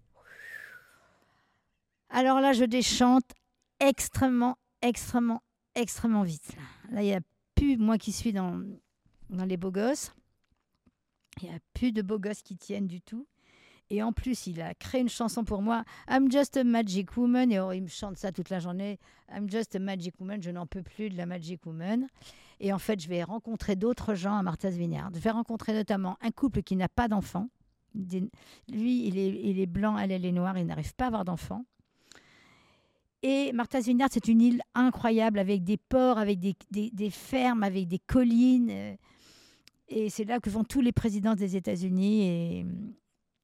Alors 2.10 2.40
là, 2.40 2.52
je 2.52 2.64
déchante 2.64 3.24
extrêmement, 3.78 4.58
extrêmement, 4.82 5.42
extrêmement 5.74 6.22
vite. 6.24 6.56
Là, 6.90 7.02
il 7.02 7.06
n'y 7.06 7.14
a 7.14 7.20
plus, 7.54 7.76
moi 7.76 7.98
qui 7.98 8.12
suis 8.12 8.32
dans, 8.32 8.60
dans 9.30 9.44
les 9.44 9.56
beaux 9.56 9.70
gosses, 9.70 10.12
il 11.40 11.48
n'y 11.48 11.54
a 11.54 11.58
plus 11.72 11.92
de 11.92 12.02
beaux 12.02 12.18
gosses 12.18 12.42
qui 12.42 12.56
tiennent 12.56 12.88
du 12.88 13.00
tout. 13.00 13.26
Et 13.90 14.04
en 14.04 14.12
plus, 14.12 14.46
il 14.46 14.60
a 14.62 14.72
créé 14.74 15.00
une 15.00 15.08
chanson 15.08 15.42
pour 15.42 15.62
moi, 15.62 15.84
I'm 16.08 16.30
just 16.30 16.56
a 16.56 16.62
magic 16.62 17.16
woman. 17.16 17.50
Et 17.50 17.58
oh, 17.58 17.72
il 17.72 17.82
me 17.82 17.88
chante 17.88 18.16
ça 18.16 18.30
toute 18.30 18.48
la 18.48 18.60
journée. 18.60 19.00
I'm 19.34 19.50
just 19.50 19.74
a 19.74 19.80
magic 19.80 20.14
woman. 20.20 20.40
Je 20.40 20.52
n'en 20.52 20.66
peux 20.66 20.82
plus 20.82 21.10
de 21.10 21.16
la 21.16 21.26
magic 21.26 21.66
woman. 21.66 22.06
Et 22.60 22.72
en 22.72 22.78
fait, 22.78 23.00
je 23.00 23.08
vais 23.08 23.24
rencontrer 23.24 23.74
d'autres 23.74 24.14
gens 24.14 24.36
à 24.36 24.42
Martha's 24.44 24.74
Vineyard. 24.74 25.10
Je 25.12 25.18
vais 25.18 25.30
rencontrer 25.30 25.72
notamment 25.72 26.16
un 26.20 26.30
couple 26.30 26.62
qui 26.62 26.76
n'a 26.76 26.88
pas 26.88 27.08
d'enfant. 27.08 27.48
Lui, 27.94 29.08
il 29.08 29.58
est, 29.58 29.66
blanc, 29.66 29.98
elle, 29.98 30.12
est 30.12 30.32
noire. 30.32 30.56
Il 30.56 30.66
n'arrive 30.66 30.94
pas 30.94 31.04
à 31.04 31.08
avoir 31.08 31.24
d'enfant. 31.24 31.64
Et 33.22 33.52
Martha's 33.52 33.86
Vineyard, 33.86 34.08
c'est 34.12 34.28
une 34.28 34.40
île 34.40 34.62
incroyable 34.74 35.40
avec 35.40 35.64
des 35.64 35.76
ports, 35.76 36.18
avec 36.18 36.38
des, 36.38 37.10
fermes, 37.10 37.64
avec 37.64 37.88
des 37.88 37.98
collines. 37.98 38.96
Et 39.88 40.08
c'est 40.08 40.24
là 40.24 40.38
que 40.38 40.48
vont 40.48 40.62
tous 40.62 40.80
les 40.80 40.92
présidents 40.92 41.34
des 41.34 41.56
États-Unis. 41.56 42.64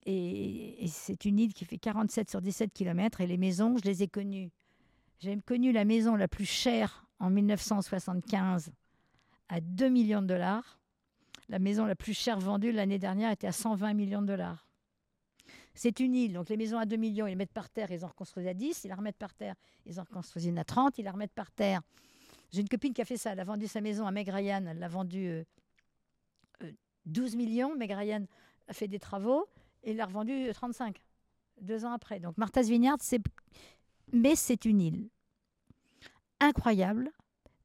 Et, 0.06 0.86
c'est 0.88 1.24
une 1.24 1.40
île 1.40 1.52
qui 1.52 1.64
fait 1.64 1.78
47 1.78 2.30
sur 2.30 2.40
17 2.40 2.72
km. 2.72 3.20
Et 3.20 3.26
les 3.26 3.36
maisons, 3.36 3.76
je 3.76 3.84
les 3.84 4.04
ai 4.04 4.08
connues. 4.08 4.50
J'ai 5.18 5.36
connu 5.40 5.72
la 5.72 5.84
maison 5.84 6.14
la 6.14 6.28
plus 6.28 6.46
chère 6.46 7.06
en 7.18 7.28
1975 7.28 8.70
à 9.48 9.60
2 9.60 9.88
millions 9.88 10.22
de 10.22 10.26
dollars. 10.26 10.78
La 11.48 11.58
maison 11.58 11.86
la 11.86 11.96
plus 11.96 12.14
chère 12.14 12.38
vendue 12.38 12.72
l'année 12.72 12.98
dernière 12.98 13.30
était 13.30 13.46
à 13.46 13.52
120 13.52 13.94
millions 13.94 14.22
de 14.22 14.26
dollars. 14.26 14.66
C'est 15.74 16.00
une 16.00 16.14
île, 16.14 16.32
donc 16.32 16.48
les 16.48 16.56
maisons 16.56 16.78
à 16.78 16.86
2 16.86 16.96
millions, 16.96 17.26
ils 17.26 17.30
les 17.30 17.36
mettent 17.36 17.52
par 17.52 17.68
terre, 17.68 17.90
ils 17.90 18.04
en 18.04 18.08
reconstruisent 18.08 18.46
à 18.46 18.54
10, 18.54 18.84
ils 18.84 18.88
la 18.88 18.94
remettent 18.94 19.18
par 19.18 19.34
terre, 19.34 19.54
ils 19.84 20.00
en 20.00 20.04
reconstruisent 20.04 20.46
une 20.46 20.58
à 20.58 20.64
30, 20.64 20.98
ils 20.98 21.04
la 21.04 21.12
remettent 21.12 21.34
par 21.34 21.50
terre. 21.50 21.82
J'ai 22.50 22.62
une 22.62 22.68
copine 22.68 22.94
qui 22.94 23.02
a 23.02 23.04
fait 23.04 23.18
ça, 23.18 23.32
elle 23.32 23.40
a 23.40 23.44
vendu 23.44 23.66
sa 23.66 23.82
maison 23.82 24.06
à 24.06 24.10
Meg 24.10 24.28
Ryan, 24.28 24.64
elle 24.66 24.78
l'a 24.78 24.88
vendue 24.88 25.28
euh, 25.28 25.44
euh, 26.62 26.72
12 27.04 27.36
millions, 27.36 27.76
Meg 27.76 27.92
Ryan 27.92 28.24
a 28.68 28.72
fait 28.72 28.88
des 28.88 28.98
travaux 28.98 29.46
et 29.86 29.94
l'a 29.94 30.04
revendue 30.04 30.48
euh, 30.48 30.52
35, 30.52 31.02
deux 31.62 31.86
ans 31.86 31.92
après. 31.92 32.20
Donc 32.20 32.36
Martha's 32.36 32.68
Vineyard, 32.68 32.98
c'est... 33.00 33.22
Mais 34.12 34.36
c'est 34.36 34.66
une 34.66 34.80
île 34.80 35.08
incroyable. 36.40 37.10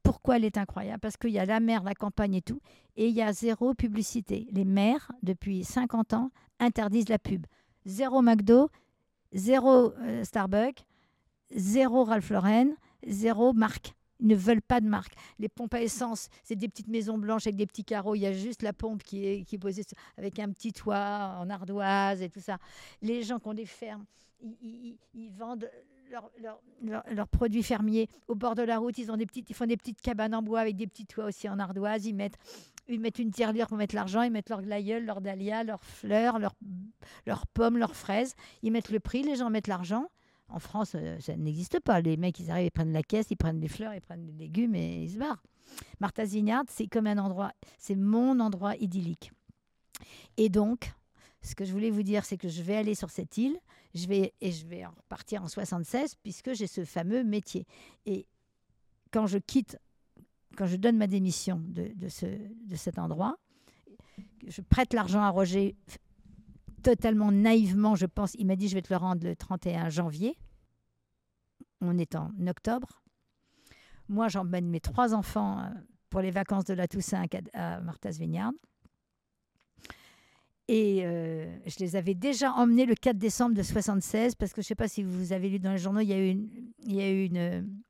Pourquoi 0.04 0.38
elle 0.38 0.46
est 0.46 0.58
incroyable? 0.58 1.00
Parce 1.00 1.18
qu'il 1.18 1.32
y 1.32 1.40
a 1.40 1.46
la 1.46 1.60
mer, 1.60 1.84
la 1.84 1.94
campagne 1.94 2.36
et 2.36 2.42
tout, 2.42 2.62
et 2.96 3.08
il 3.08 3.14
y 3.14 3.22
a 3.22 3.34
zéro 3.34 3.74
publicité. 3.74 4.48
Les 4.52 4.66
maires, 4.66 5.12
depuis 5.24 5.64
50 5.64 6.14
ans, 6.14 6.32
interdisent 6.60 7.10
la 7.10 7.20
pub. 7.20 7.46
Zéro 7.86 8.22
McDo, 8.22 8.70
zéro 9.34 9.94
euh, 10.00 10.24
Starbucks, 10.24 10.86
zéro 11.52 12.04
Ralph 12.04 12.30
Lauren, 12.30 12.70
zéro 13.06 13.54
marque. 13.54 13.94
Ils 14.22 14.28
ne 14.28 14.36
veulent 14.36 14.62
pas 14.62 14.80
de 14.80 14.88
marque. 14.88 15.14
Les 15.40 15.50
pompes 15.50 15.74
à 15.74 15.82
essence, 15.82 16.30
c'est 16.44 16.56
des 16.56 16.68
petites 16.70 16.88
maisons 16.88 17.18
blanches 17.18 17.48
avec 17.48 17.56
des 17.58 17.66
petits 17.66 17.84
carreaux. 17.84 18.16
Il 18.16 18.20
y 18.22 18.28
a 18.28 18.34
juste 18.34 18.62
la 18.62 18.72
pompe 18.74 19.04
qui 19.04 19.26
est, 19.28 19.44
qui 19.44 19.56
est 19.56 19.60
posée 19.60 19.84
avec 20.18 20.38
un 20.40 20.52
petit 20.52 20.72
toit 20.74 21.38
en 21.40 21.50
ardoise 21.50 22.22
et 22.22 22.30
tout 22.30 22.40
ça. 22.40 22.58
Les 23.02 23.24
gens 23.24 23.40
qui 23.40 23.48
ont 23.48 23.54
des 23.54 23.66
fermes, 23.66 24.06
ils, 24.62 24.96
ils- 25.16 25.32
vendent 25.32 25.70
leurs 27.12 27.28
produits 27.30 27.64
fermiers 27.64 28.10
au 28.28 28.36
bord 28.36 28.54
de 28.56 28.64
la 28.64 28.78
route. 28.80 28.98
Ils, 28.98 29.12
ont 29.12 29.18
des 29.18 29.26
petites, 29.26 29.50
ils 29.50 29.56
font 29.56 29.66
des 29.66 29.78
petites 29.78 30.02
cabanes 30.02 30.36
en 30.36 30.42
bois 30.42 30.60
avec 30.60 30.76
des 30.76 30.86
petits 30.88 31.06
toits 31.06 31.26
aussi 31.26 31.48
en 31.50 31.58
ardoise. 31.58 32.06
Ils 32.06 32.14
mettent, 32.14 32.38
ils 32.90 33.00
mettent 33.00 33.20
une 33.20 33.32
tirelire 33.32 33.68
pour 33.68 33.78
mettre 33.78 33.96
l'argent. 33.96 34.22
Ils 34.22 34.32
mettent 34.32 34.50
leur 34.50 34.62
glaïeul, 34.62 35.06
leurs 35.06 35.22
dahlias, 35.22 35.64
leurs 35.64 35.84
fleurs, 35.84 36.38
leurs, 36.38 36.56
leurs 37.26 37.48
pommes, 37.48 37.78
leurs 37.78 37.96
fraises. 37.96 38.36
Ils 38.62 38.72
mettent 38.72 38.90
le 38.92 39.00
prix, 39.00 39.24
les 39.24 39.36
gens 39.38 39.50
mettent 39.50 39.68
l'argent. 39.68 40.08
En 40.52 40.60
France, 40.60 40.94
euh, 40.96 41.20
ça 41.20 41.36
n'existe 41.36 41.80
pas. 41.80 42.02
Les 42.02 42.18
mecs, 42.18 42.40
ils 42.40 42.52
arrivent, 42.52 42.68
ils 42.68 42.72
prennent 42.72 42.94
la 42.94 43.04
caisse, 43.04 43.28
ils 43.32 43.38
prennent 43.38 43.60
des 43.60 43.68
fleurs, 43.68 43.94
ils 43.94 44.02
prennent 44.02 44.26
des 44.26 44.34
légumes 44.34 44.76
et 44.76 45.04
ils 45.04 45.12
se 45.12 45.18
barrent. 45.18 45.44
Martha's 46.00 46.32
Vineyard, 46.32 46.64
c'est 46.70 46.88
comme 46.88 47.08
un 47.08 47.18
endroit, 47.18 47.52
c'est 47.78 47.96
mon 47.96 48.40
endroit 48.40 48.76
idyllique. 48.76 49.32
Et 50.38 50.50
donc, 50.50 50.94
ce 51.42 51.56
que 51.56 51.66
je 51.66 51.72
voulais 51.72 51.90
vous 51.90 52.04
dire, 52.04 52.26
c'est 52.26 52.38
que 52.38 52.50
je 52.50 52.62
vais 52.62 52.76
aller 52.76 52.96
sur 52.96 53.10
cette 53.10 53.38
île, 53.38 53.58
je 53.96 54.08
vais, 54.08 54.34
et 54.42 54.52
je 54.52 54.66
vais 54.66 54.86
repartir 54.86 55.44
en 55.44 55.48
76, 55.48 56.16
puisque 56.22 56.54
j'ai 56.54 56.68
ce 56.68 56.84
fameux 56.84 57.24
métier. 57.24 57.66
Et 58.06 58.26
quand 59.12 59.28
je 59.28 59.38
quitte, 59.38 59.78
quand 60.58 60.68
je 60.68 60.76
donne 60.76 60.98
ma 60.98 61.08
démission 61.08 61.62
de, 61.66 62.10
ce, 62.10 62.26
de 62.26 62.76
cet 62.76 63.00
endroit, 63.00 63.38
je 64.48 64.62
prête 64.62 64.94
l'argent 64.94 65.22
à 65.22 65.30
Roger 65.30 65.76
totalement 66.82 67.32
naïvement, 67.32 67.96
je 67.96 68.06
pense. 68.06 68.34
Il 68.36 68.46
m'a 68.48 68.56
dit, 68.56 68.68
je 68.68 68.76
vais 68.76 68.82
te 68.82 68.92
le 68.94 68.98
rendre 68.98 69.26
le 69.26 69.36
31 69.36 69.90
janvier. 69.90 70.38
On 71.82 71.98
est 71.98 72.16
en 72.16 72.32
octobre. 72.48 73.02
Moi, 74.10 74.28
j'emmène 74.28 74.68
mes 74.68 74.80
trois 74.82 75.14
enfants 75.14 75.60
euh, 75.60 75.70
pour 76.10 76.22
les 76.22 76.32
vacances 76.32 76.66
de 76.66 76.74
la 76.74 76.88
Toussaint 76.88 77.26
à 77.54 77.80
Martha's 77.82 78.18
Vineyard. 78.20 78.52
Et 80.68 81.06
euh, 81.06 81.58
je 81.66 81.80
les 81.80 81.96
avais 81.96 82.14
déjà 82.14 82.52
emmenés 82.54 82.86
le 82.86 82.96
4 82.96 83.18
décembre 83.18 83.56
de 83.56 83.64
76 83.64 84.36
parce 84.36 84.54
que 84.54 84.62
je 84.62 84.66
ne 84.66 84.68
sais 84.70 84.76
pas 84.76 84.88
si 84.88 85.04
vous 85.04 85.34
avez 85.34 85.50
lu 85.50 85.60
dans 85.60 85.72
les 85.72 85.78
journaux, 85.78 86.00
il 86.00 86.08
y 86.08 86.14
a 86.14 86.18
eu 86.20 86.30
une, 86.30 86.50
il 86.86 86.96
y 86.96 87.02
a 87.02 87.10
eu 87.12 87.26
une, 87.26 87.82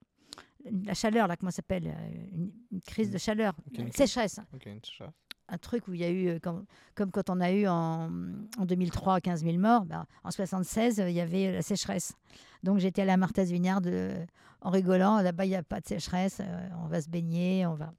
la 0.85 0.93
chaleur 0.95 1.27
là, 1.27 1.35
comment 1.38 1.51
ça 1.51 1.57
s'appelle, 1.57 1.88
euh, 1.88 2.15
une, 2.31 2.51
une 2.72 2.81
crise 2.81 3.11
de 3.11 3.18
chaleur, 3.19 3.53
Ok, 3.68 3.77
une 3.77 3.81
une 3.85 3.89
crise. 3.91 3.97
sécheresse, 4.09 4.39
Ok, 4.53 4.65
une 4.65 4.80
chasse. 4.84 5.09
Un 5.52 5.57
truc 5.57 5.88
où 5.88 5.94
il 5.94 5.99
y 5.99 6.03
a 6.03 6.10
eu 6.10 6.30
euh, 6.30 6.40
comme, 6.40 6.65
quand 7.11 7.30
on 7.30 7.40
a 7.41 7.52
eu 7.52 7.68
en, 7.68 8.10
en 8.57 8.65
2003 8.65 9.19
15 9.19 9.44
000 9.44 9.57
morts, 9.57 9.86
ben, 9.86 10.06
en 10.23 10.32
76 10.32 10.99
euh, 10.99 11.10
il 11.10 11.15
y 11.15 11.22
avait 11.22 11.52
la 11.52 11.61
sécheresse. 11.61 12.14
Donc 12.64 12.80
j'étais 12.80 13.02
à 13.02 13.06
la 13.06 13.18
Martha's 13.18 13.49
Vineyard 13.49 13.82
euh, 13.86 14.26
en 14.61 14.69
rigolant, 14.69 15.22
là-bas 15.22 15.45
il 15.45 15.49
n'y 15.49 15.56
a 15.56 15.64
pas 15.64 15.82
de 15.82 15.88
sécheresse, 15.88 16.41
on 16.84 16.88
va 16.88 17.02
se 17.02 17.10
baigner, 17.10 17.65
on 17.65 17.76
va. 17.76 17.94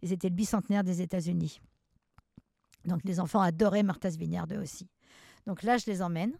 Et 0.00 0.08
c'était 0.08 0.28
le 0.28 0.34
bicentenaire 0.34 0.82
des 0.82 1.02
États-Unis. 1.02 1.60
Donc 2.84 3.00
les 3.04 3.20
enfants 3.20 3.40
adoraient 3.40 3.82
Martha's 3.82 4.16
Vineyard 4.16 4.46
eux 4.52 4.58
aussi. 4.58 4.88
Donc 5.46 5.62
là, 5.62 5.76
je 5.76 5.86
les 5.86 6.02
emmène. 6.02 6.32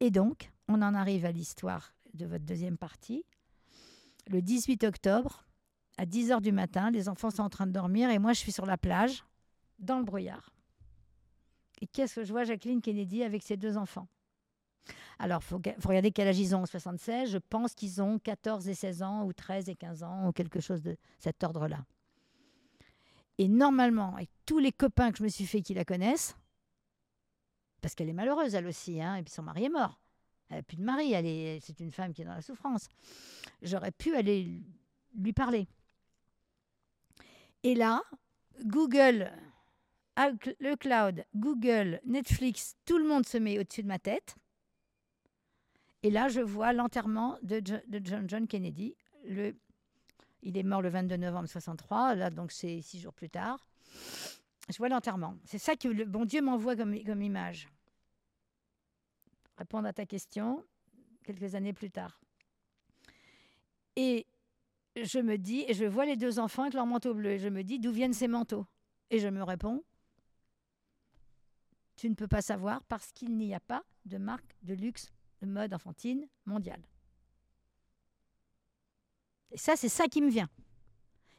Et 0.00 0.10
donc, 0.10 0.50
on 0.68 0.82
en 0.82 0.94
arrive 0.94 1.24
à 1.24 1.32
l'histoire 1.32 1.94
de 2.14 2.26
votre 2.26 2.44
deuxième 2.44 2.76
partie. 2.76 3.24
Le 4.28 4.42
18 4.42 4.84
octobre, 4.84 5.44
à 5.96 6.06
10 6.06 6.30
h 6.30 6.40
du 6.40 6.52
matin, 6.52 6.90
les 6.90 7.08
enfants 7.08 7.30
sont 7.30 7.42
en 7.42 7.50
train 7.50 7.66
de 7.66 7.72
dormir 7.72 8.10
et 8.10 8.18
moi, 8.18 8.32
je 8.32 8.40
suis 8.40 8.52
sur 8.52 8.66
la 8.66 8.76
plage, 8.76 9.24
dans 9.78 9.98
le 9.98 10.04
brouillard. 10.04 10.50
Et 11.80 11.86
qu'est-ce 11.86 12.16
que 12.16 12.24
je 12.24 12.32
vois 12.32 12.44
Jacqueline 12.44 12.80
Kennedy 12.80 13.22
avec 13.22 13.42
ses 13.42 13.56
deux 13.56 13.76
enfants? 13.76 14.08
Alors, 15.18 15.40
il 15.42 15.44
faut, 15.44 15.58
ga- 15.58 15.74
faut 15.78 15.88
regarder 15.88 16.10
quel 16.10 16.28
âge 16.28 16.38
ils 16.38 16.54
ont 16.54 16.62
en 16.62 16.66
76. 16.66 17.30
Je 17.30 17.38
pense 17.38 17.74
qu'ils 17.74 18.02
ont 18.02 18.18
14 18.18 18.68
et 18.68 18.74
16 18.74 19.02
ans, 19.02 19.24
ou 19.24 19.32
13 19.32 19.68
et 19.68 19.74
15 19.74 20.02
ans, 20.02 20.28
ou 20.28 20.32
quelque 20.32 20.60
chose 20.60 20.82
de 20.82 20.96
cet 21.18 21.42
ordre-là. 21.44 21.84
Et 23.38 23.48
normalement, 23.48 24.14
avec 24.14 24.30
tous 24.46 24.58
les 24.58 24.72
copains 24.72 25.10
que 25.10 25.18
je 25.18 25.22
me 25.24 25.28
suis 25.28 25.46
fait 25.46 25.62
qui 25.62 25.74
la 25.74 25.84
connaissent, 25.84 26.36
parce 27.80 27.94
qu'elle 27.94 28.08
est 28.08 28.14
malheureuse 28.14 28.54
elle 28.54 28.66
aussi, 28.66 29.00
hein, 29.00 29.16
et 29.16 29.22
puis 29.22 29.32
son 29.32 29.42
mari 29.42 29.64
est 29.64 29.70
mort. 29.70 30.00
Elle 30.48 30.58
n'a 30.58 30.62
plus 30.62 30.76
de 30.76 30.82
mari, 30.84 31.12
c'est 31.60 31.80
une 31.80 31.90
femme 31.90 32.12
qui 32.12 32.22
est 32.22 32.24
dans 32.24 32.34
la 32.34 32.42
souffrance. 32.42 32.88
J'aurais 33.62 33.90
pu 33.90 34.14
aller 34.14 34.62
lui 35.16 35.32
parler. 35.32 35.68
Et 37.64 37.74
là, 37.74 38.02
Google, 38.64 39.32
Out- 40.18 40.54
le 40.60 40.76
cloud, 40.76 41.24
Google, 41.34 42.00
Netflix, 42.04 42.76
tout 42.84 42.98
le 42.98 43.04
monde 43.08 43.26
se 43.26 43.36
met 43.38 43.58
au-dessus 43.58 43.82
de 43.82 43.88
ma 43.88 43.98
tête. 43.98 44.36
Et 46.02 46.10
là, 46.10 46.28
je 46.28 46.40
vois 46.40 46.72
l'enterrement 46.72 47.38
de, 47.42 47.60
Jo- 47.64 47.80
de 47.88 48.00
John, 48.28 48.46
Kennedy. 48.46 48.94
Il 49.26 50.56
est 50.58 50.62
mort 50.62 50.82
le 50.82 50.90
22 50.90 51.16
novembre 51.16 51.48
63, 51.48 52.14
là, 52.14 52.30
donc 52.30 52.52
c'est 52.52 52.80
six 52.82 53.00
jours 53.00 53.14
plus 53.14 53.30
tard. 53.30 53.66
Je 54.68 54.76
vois 54.76 54.88
l'enterrement. 54.90 55.36
C'est 55.44 55.58
ça 55.58 55.74
que 55.76 55.88
le 55.88 56.04
bon 56.04 56.26
Dieu 56.26 56.42
m'envoie 56.42 56.76
comme, 56.76 57.02
comme 57.04 57.22
image. 57.22 57.68
Répondre 59.56 59.88
à 59.88 59.92
ta 59.92 60.04
question 60.04 60.62
quelques 61.24 61.54
années 61.54 61.72
plus 61.72 61.90
tard. 61.90 62.20
Et 63.96 64.26
je 64.96 65.18
me 65.18 65.36
dis, 65.38 65.64
et 65.66 65.74
je 65.74 65.84
vois 65.84 66.06
les 66.06 66.16
deux 66.16 66.38
enfants 66.38 66.62
avec 66.62 66.74
leur 66.74 66.86
manteau 66.86 67.14
bleu, 67.14 67.30
et 67.30 67.38
je 67.38 67.48
me 67.48 67.62
dis, 67.62 67.78
d'où 67.78 67.90
viennent 67.90 68.12
ces 68.12 68.28
manteaux? 68.28 68.66
Et 69.10 69.18
je 69.18 69.28
me 69.28 69.42
réponds, 69.42 69.84
tu 71.96 72.08
ne 72.08 72.14
peux 72.14 72.28
pas 72.28 72.42
savoir 72.42 72.82
parce 72.84 73.12
qu'il 73.12 73.36
n'y 73.36 73.54
a 73.54 73.60
pas 73.60 73.84
de 74.04 74.18
marque 74.18 74.56
de 74.62 74.74
luxe 74.74 75.12
de 75.42 75.46
mode 75.46 75.74
enfantine 75.74 76.26
mondiale. 76.46 76.82
Et 79.50 79.58
ça, 79.58 79.76
c'est 79.76 79.88
ça 79.88 80.06
qui 80.08 80.20
me 80.20 80.30
vient. 80.30 80.48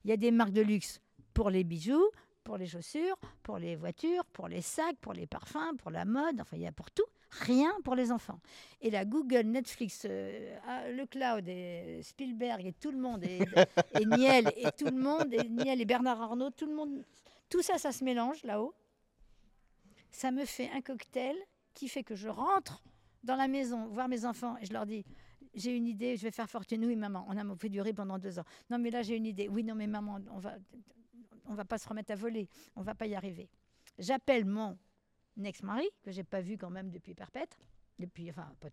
Il 0.04 0.10
y 0.10 0.14
a 0.14 0.18
des 0.18 0.32
marques 0.32 0.54
de 0.54 0.62
luxe 0.62 1.02
pour 1.34 1.50
les 1.50 1.64
bijoux, 1.64 2.10
pour 2.44 2.58
les 2.58 2.68
chaussures, 2.68 3.18
pour 3.44 3.58
les 3.58 3.76
voitures, 3.76 4.26
pour 4.26 4.48
les 4.48 4.62
sacs, 4.62 4.98
pour 5.02 5.14
les 5.14 5.28
parfums, 5.28 5.76
pour 5.78 5.92
la 5.92 6.06
mode, 6.06 6.40
enfin, 6.40 6.56
il 6.56 6.64
y 6.64 6.68
a 6.68 6.72
pour 6.72 6.92
tout. 6.92 7.04
Rien 7.32 7.72
pour 7.84 7.96
les 7.96 8.12
enfants. 8.12 8.40
Et 8.82 8.90
là, 8.90 9.06
Google, 9.06 9.44
Netflix, 9.44 10.06
euh, 10.06 10.58
ah, 10.68 10.90
le 10.92 11.06
cloud, 11.06 11.48
et 11.48 12.02
Spielberg, 12.04 12.66
et 12.66 12.74
tout 12.74 12.92
le 12.92 12.98
monde, 12.98 13.24
et, 13.24 13.40
et 14.00 14.06
Niel, 14.06 14.52
et 14.56 14.72
tout 14.78 14.86
le 14.86 15.00
monde, 15.00 15.34
et 15.34 15.50
Niel 15.50 15.82
et 15.82 15.86
Bernard 15.86 16.22
Arnault, 16.22 16.52
tout 16.52 16.66
le 16.66 16.76
monde, 16.76 17.04
tout 17.50 17.62
ça, 17.62 17.78
ça 17.78 17.92
se 17.92 18.04
mélange 18.04 18.44
là-haut. 18.44 18.74
Ça 20.12 20.32
me 20.32 20.46
fait 20.46 20.70
un 20.72 20.82
cocktail 20.82 21.36
qui 21.74 21.90
fait 21.90 22.04
que 22.04 22.16
je 22.16 22.30
rentre 22.30 22.84
dans 23.24 23.36
la 23.36 23.48
maison 23.48 23.88
voir 23.88 24.08
mes 24.08 24.26
enfants 24.26 24.56
et 24.62 24.66
je 24.66 24.72
leur 24.72 24.86
dis 24.86 25.04
j'ai 25.56 25.76
une 25.76 25.88
idée, 25.88 26.18
je 26.18 26.24
vais 26.24 26.32
faire 26.32 26.50
fortune. 26.50 26.86
Oui, 26.86 26.96
maman, 26.96 27.26
on 27.30 27.38
a 27.38 27.56
fait 27.56 27.70
du 27.70 27.82
riz 27.82 27.94
pendant 27.94 28.20
deux 28.20 28.38
ans. 28.40 28.44
Non, 28.70 28.78
mais 28.78 28.92
là, 28.92 29.02
j'ai 29.02 29.16
une 29.16 29.26
idée. 29.26 29.48
Oui, 29.48 29.64
non, 29.64 29.74
mais 29.74 29.88
maman, 29.88 30.20
on 30.32 30.40
va, 30.40 30.56
on 31.46 31.54
va 31.54 31.66
pas 31.66 31.78
se 31.78 31.88
remettre 31.88 32.12
à 32.12 32.16
voler. 32.16 32.50
On 32.76 32.82
va 32.82 32.94
pas 32.94 33.08
y 33.08 33.16
arriver. 33.16 33.50
J'appelle 33.98 34.46
mon 34.46 34.78
ex-mari, 35.44 35.88
que 36.04 36.12
j'ai 36.12 36.24
pas 36.24 36.42
vu 36.42 36.58
quand 36.58 36.70
même 36.70 36.90
depuis 36.92 37.14
perpète. 37.14 37.58
Depuis, 38.00 38.30
enfin, 38.30 38.50
pas 38.60 38.70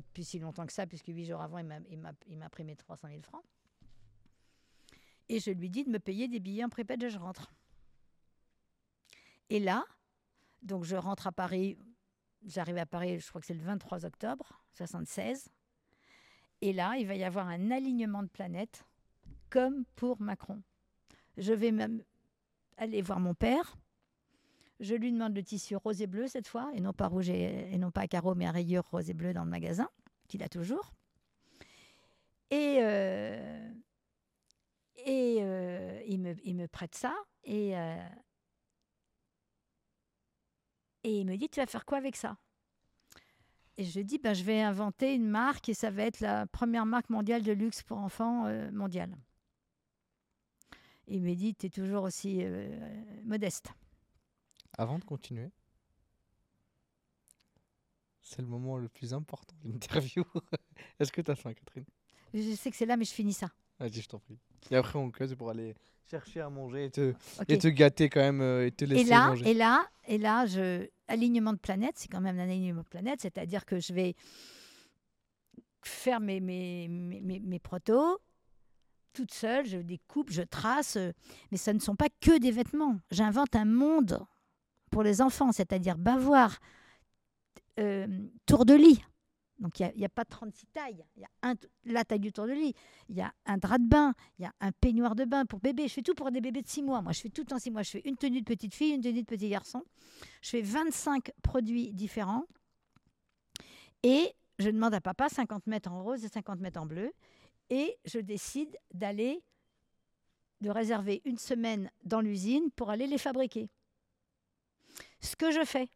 depuis, 0.00 0.24
si 0.24 0.38
longtemps 0.38 0.66
que 0.66 0.72
ça, 0.72 0.86
puisque 0.86 1.08
huit 1.08 1.24
jours 1.26 1.40
avant, 1.40 1.58
il 1.58 1.66
m'a- 1.66 1.80
mes 2.64 2.76
300 2.76 3.08
000 3.08 3.22
francs. 3.22 3.44
Et 5.28 5.40
je 5.40 5.50
lui 5.50 5.70
dis 5.70 5.84
de 5.84 5.90
me 5.90 5.98
payer 5.98 6.28
des 6.28 6.40
billets 6.40 6.64
en 6.64 6.68
prépète 6.68 7.00
je 7.08 7.18
rentre. 7.18 7.52
Et 9.48 9.60
là, 9.60 9.84
donc 10.62 10.84
je 10.84 10.96
rentre 10.96 11.26
à 11.26 11.32
Paris. 11.32 11.76
J'arrive 12.46 12.78
à 12.78 12.86
Paris, 12.86 13.20
je 13.20 13.28
crois 13.28 13.40
que 13.40 13.46
c'est 13.46 13.54
le 13.54 13.62
23 13.62 14.04
octobre 14.04 14.62
76. 14.72 15.48
Et 16.62 16.72
là, 16.72 16.96
il 16.98 17.06
va 17.06 17.14
y 17.14 17.24
avoir 17.24 17.48
un 17.48 17.70
alignement 17.70 18.22
de 18.22 18.28
planètes, 18.28 18.84
comme 19.48 19.84
pour 19.96 20.20
Macron. 20.20 20.62
Je 21.36 21.52
vais 21.52 21.72
même 21.72 22.02
aller 22.76 23.02
voir 23.02 23.20
mon 23.20 23.34
père. 23.34 23.76
Je 24.80 24.94
lui 24.94 25.12
demande 25.12 25.36
le 25.36 25.42
tissu 25.42 25.76
rose 25.76 26.00
et 26.00 26.06
bleu 26.06 26.26
cette 26.26 26.48
fois, 26.48 26.70
et 26.74 26.80
non 26.80 26.94
pas 26.94 27.06
rouge 27.06 27.28
et, 27.28 27.76
non 27.76 27.90
pas 27.90 28.00
à 28.00 28.08
carreaux, 28.08 28.34
mais 28.34 28.46
à 28.46 28.50
rayures 28.50 28.88
rose 28.90 29.10
et 29.10 29.14
bleu 29.14 29.34
dans 29.34 29.44
le 29.44 29.50
magasin, 29.50 29.90
qu'il 30.26 30.42
a 30.42 30.48
toujours. 30.48 30.94
Et, 32.50 32.78
euh, 32.80 33.70
et 35.04 35.38
euh, 35.40 36.02
il, 36.06 36.18
me, 36.18 36.34
il 36.44 36.56
me 36.56 36.66
prête 36.66 36.94
ça, 36.94 37.14
et, 37.44 37.76
euh, 37.76 38.08
et 41.04 41.20
il 41.20 41.26
me 41.26 41.36
dit, 41.36 41.50
tu 41.50 41.60
vas 41.60 41.66
faire 41.66 41.84
quoi 41.84 41.98
avec 41.98 42.16
ça? 42.16 42.38
Et 43.76 43.84
je 43.84 44.00
dis, 44.00 44.18
ben, 44.18 44.32
je 44.32 44.44
vais 44.44 44.62
inventer 44.62 45.14
une 45.14 45.28
marque, 45.28 45.68
et 45.68 45.74
ça 45.74 45.90
va 45.90 46.04
être 46.04 46.20
la 46.20 46.46
première 46.46 46.86
marque 46.86 47.10
mondiale 47.10 47.42
de 47.42 47.52
luxe 47.52 47.82
pour 47.82 47.98
enfants 47.98 48.50
mondiale. 48.72 49.14
Il 51.06 51.20
me 51.20 51.34
dit, 51.34 51.54
tu 51.54 51.66
es 51.66 51.70
toujours 51.70 52.04
aussi 52.04 52.42
modeste. 53.24 53.74
Avant 54.80 54.98
de 54.98 55.04
continuer, 55.04 55.50
c'est 58.22 58.40
le 58.40 58.48
moment 58.48 58.78
le 58.78 58.88
plus 58.88 59.12
important 59.12 59.54
de 59.62 59.70
l'interview. 59.72 60.24
Est-ce 60.98 61.12
que 61.12 61.20
tu 61.20 61.30
as 61.30 61.34
faim, 61.34 61.52
Catherine? 61.52 61.84
Je 62.32 62.54
sais 62.54 62.70
que 62.70 62.76
c'est 62.78 62.86
là, 62.86 62.96
mais 62.96 63.04
je 63.04 63.12
finis 63.12 63.34
ça. 63.34 63.48
Vas-y, 63.78 64.00
je 64.00 64.08
t'en 64.08 64.18
prie. 64.20 64.38
Et 64.70 64.76
après, 64.76 64.98
on 64.98 65.10
cause 65.10 65.34
pour 65.34 65.50
aller 65.50 65.74
chercher 66.10 66.40
à 66.40 66.48
manger 66.48 66.86
et 66.86 66.90
te, 66.90 67.12
et 67.46 67.58
te 67.58 67.68
gâter 67.68 68.08
quand 68.08 68.20
même 68.20 68.40
euh, 68.40 68.66
et 68.68 68.72
te 68.72 68.86
laisser 68.86 69.02
Et 69.02 69.10
là, 69.10 69.26
manger. 69.28 69.50
et 69.50 69.52
là, 69.54 69.86
et 70.08 70.16
là, 70.16 70.46
je 70.46 70.88
alignement 71.08 71.52
de 71.52 71.58
planète, 71.58 71.98
c'est 71.98 72.08
quand 72.08 72.22
même 72.22 72.38
un 72.38 72.44
alignement 72.44 72.80
de 72.82 72.88
planète, 72.88 73.20
c'est-à-dire 73.20 73.66
que 73.66 73.80
je 73.80 73.92
vais 73.92 74.14
faire 75.82 76.20
mes, 76.20 76.40
mes, 76.40 76.88
mes, 76.88 77.20
mes- 77.20 77.40
mes 77.40 77.58
protos 77.58 78.18
toute 79.12 79.34
seule, 79.34 79.66
je 79.66 79.76
découpe, 79.76 80.30
je 80.30 80.40
trace, 80.42 80.96
euh, 80.96 81.12
mais 81.50 81.58
ce 81.58 81.70
ne 81.70 81.80
sont 81.80 81.96
pas 81.96 82.08
que 82.20 82.38
des 82.38 82.52
vêtements. 82.52 82.98
J'invente 83.10 83.54
un 83.56 83.66
monde 83.66 84.24
pour 84.90 85.02
les 85.02 85.20
enfants, 85.22 85.52
c'est-à-dire 85.52 85.96
bavoir, 85.96 86.58
euh, 87.78 88.06
tour 88.46 88.64
de 88.64 88.74
lit. 88.74 89.02
Donc 89.58 89.78
il 89.78 89.92
n'y 89.96 90.04
a, 90.04 90.08
pas 90.08 90.24
36 90.24 90.66
tailles. 90.68 91.04
Il 91.16 91.22
y 91.22 91.24
a 91.24 91.28
un, 91.42 91.54
la 91.84 92.04
taille 92.04 92.20
du 92.20 92.32
tour 92.32 92.46
de 92.46 92.52
lit, 92.52 92.74
il 93.10 93.16
y 93.16 93.20
a 93.20 93.32
un 93.44 93.58
drap 93.58 93.78
de 93.78 93.86
bain, 93.86 94.14
il 94.38 94.42
y 94.42 94.46
a 94.46 94.52
un 94.60 94.72
peignoir 94.72 95.14
de 95.14 95.24
bain 95.24 95.44
pour 95.44 95.60
bébé. 95.60 95.86
Je 95.86 95.92
fais 95.92 96.02
tout 96.02 96.14
pour 96.14 96.30
des 96.30 96.40
bébés 96.40 96.62
de 96.62 96.68
6 96.68 96.82
mois. 96.82 97.02
Moi, 97.02 97.12
je 97.12 97.20
fais 97.20 97.28
tout 97.28 97.52
en 97.52 97.58
6 97.58 97.70
mois. 97.70 97.82
Je 97.82 97.90
fais 97.90 98.02
une 98.06 98.16
tenue 98.16 98.40
de 98.40 98.46
petite 98.46 98.74
fille, 98.74 98.94
une 98.94 99.02
tenue 99.02 99.20
de 99.20 99.26
petit 99.26 99.50
garçon. 99.50 99.84
Je 100.40 100.48
fais 100.48 100.62
25 100.62 101.30
produits 101.42 101.92
différents. 101.92 102.46
Et 104.02 104.34
je 104.58 104.70
demande 104.70 104.94
à 104.94 105.00
papa 105.00 105.28
50 105.28 105.66
mètres 105.66 105.92
en 105.92 106.02
rose 106.02 106.24
et 106.24 106.28
50 106.28 106.60
mètres 106.60 106.80
en 106.80 106.86
bleu. 106.86 107.12
Et 107.68 107.96
je 108.06 108.18
décide 108.18 108.74
d'aller, 108.94 109.42
de 110.62 110.70
réserver 110.70 111.20
une 111.26 111.38
semaine 111.38 111.90
dans 112.02 112.22
l'usine 112.22 112.70
pour 112.76 112.88
aller 112.88 113.06
les 113.06 113.18
fabriquer. 113.18 113.68
Ce 115.20 115.36
que 115.36 115.50
je 115.50 115.64
fais. 115.64 115.88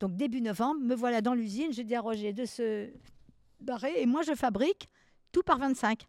Donc 0.00 0.16
début 0.16 0.40
novembre, 0.40 0.80
me 0.80 0.94
voilà 0.94 1.20
dans 1.20 1.34
l'usine, 1.34 1.72
je 1.72 1.82
dis 1.82 1.94
à 1.94 2.00
Roger 2.00 2.32
de 2.32 2.44
se 2.44 2.90
barrer 3.60 4.00
et 4.00 4.06
moi 4.06 4.22
je 4.22 4.34
fabrique 4.34 4.88
tout 5.32 5.42
par 5.42 5.58
25 5.58 6.06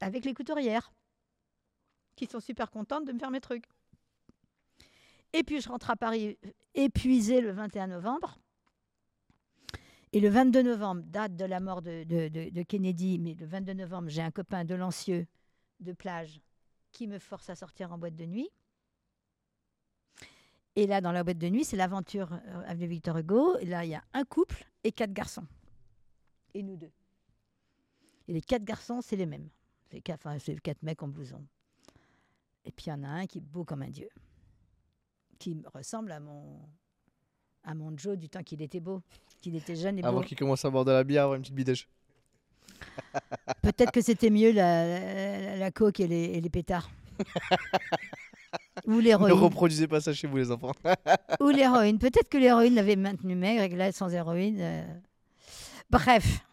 avec 0.00 0.24
les 0.24 0.32
couturières 0.32 0.92
qui 2.16 2.26
sont 2.26 2.40
super 2.40 2.70
contentes 2.70 3.04
de 3.04 3.12
me 3.12 3.18
faire 3.18 3.30
mes 3.30 3.40
trucs. 3.40 3.66
Et 5.32 5.42
puis 5.44 5.60
je 5.60 5.68
rentre 5.68 5.90
à 5.90 5.96
Paris 5.96 6.38
euh, 6.44 6.50
épuisée 6.74 7.40
le 7.40 7.52
21 7.52 7.88
novembre. 7.88 8.38
Et 10.12 10.20
le 10.20 10.30
22 10.30 10.62
novembre, 10.62 11.02
date 11.04 11.36
de 11.36 11.44
la 11.44 11.60
mort 11.60 11.82
de 11.82 12.62
Kennedy, 12.62 13.18
mais 13.18 13.34
le 13.34 13.44
22 13.44 13.74
novembre, 13.74 14.08
j'ai 14.08 14.22
un 14.22 14.30
copain 14.30 14.64
de 14.64 14.74
Lancieux 14.74 15.26
de 15.80 15.92
plage 15.92 16.40
qui 16.92 17.06
me 17.06 17.18
force 17.18 17.50
à 17.50 17.54
sortir 17.54 17.92
en 17.92 17.98
boîte 17.98 18.16
de 18.16 18.24
nuit. 18.24 18.48
Et 20.78 20.86
là, 20.86 21.00
dans 21.00 21.10
la 21.10 21.24
boîte 21.24 21.38
de 21.38 21.48
nuit, 21.48 21.64
c'est 21.64 21.76
l'aventure 21.76 22.32
euh, 22.32 22.62
avenue 22.68 22.86
Victor 22.86 23.18
Hugo. 23.18 23.58
Et 23.58 23.64
là, 23.64 23.84
il 23.84 23.90
y 23.90 23.96
a 23.96 24.04
un 24.12 24.22
couple 24.22 24.64
et 24.84 24.92
quatre 24.92 25.12
garçons. 25.12 25.44
Et 26.54 26.62
nous 26.62 26.76
deux. 26.76 26.92
Et 28.28 28.32
les 28.32 28.40
quatre 28.40 28.62
garçons, 28.62 29.00
c'est 29.00 29.16
les 29.16 29.26
mêmes. 29.26 29.48
C'est 29.90 30.00
quatre, 30.00 30.28
enfin, 30.28 30.38
quatre 30.62 30.80
mecs 30.84 31.02
en 31.02 31.08
blouson. 31.08 31.44
Et 32.64 32.70
puis 32.70 32.86
il 32.86 32.90
y 32.90 32.92
en 32.92 33.02
a 33.02 33.08
un 33.08 33.26
qui 33.26 33.38
est 33.38 33.40
beau 33.40 33.64
comme 33.64 33.82
un 33.82 33.90
dieu. 33.90 34.08
Qui 35.40 35.60
ressemble 35.74 36.12
à 36.12 36.20
mon, 36.20 36.60
à 37.64 37.74
mon 37.74 37.98
Joe 37.98 38.16
du 38.16 38.28
temps 38.28 38.44
qu'il 38.44 38.62
était 38.62 38.78
beau. 38.78 39.02
Qu'il 39.40 39.56
était 39.56 39.74
jeune 39.74 39.98
et 39.98 40.02
beau. 40.02 40.06
Avant 40.06 40.20
qu'il 40.20 40.38
commence 40.38 40.64
à 40.64 40.70
boire 40.70 40.84
de 40.84 40.92
la 40.92 41.02
bière, 41.02 41.24
avoir 41.24 41.34
une 41.34 41.42
petite 41.42 41.56
bidèche. 41.56 41.88
Peut-être 43.62 43.90
que 43.90 44.00
c'était 44.00 44.30
mieux 44.30 44.52
la, 44.52 44.86
la, 44.86 45.56
la 45.56 45.70
coke 45.72 45.98
et 45.98 46.06
les, 46.06 46.24
et 46.24 46.40
les 46.40 46.50
pétards. 46.50 46.88
Ou 48.86 49.00
Ne 49.28 49.32
reproduisez 49.44 49.88
pas 49.88 50.00
ça 50.00 50.12
chez 50.12 50.26
vous, 50.26 50.36
les 50.36 50.50
enfants. 50.50 50.72
Ou 51.40 51.48
l'héroïne. 51.48 51.98
Peut-être 51.98 52.28
que 52.28 52.38
l'héroïne 52.38 52.74
l'avait 52.74 52.96
maintenu 52.96 53.34
maigre 53.34 53.62
et 53.62 53.68
que 53.70 53.74
là, 53.76 53.90
sans 53.92 54.08
héroïne. 54.12 54.58
euh, 54.60 54.84
Bref. 55.90 56.44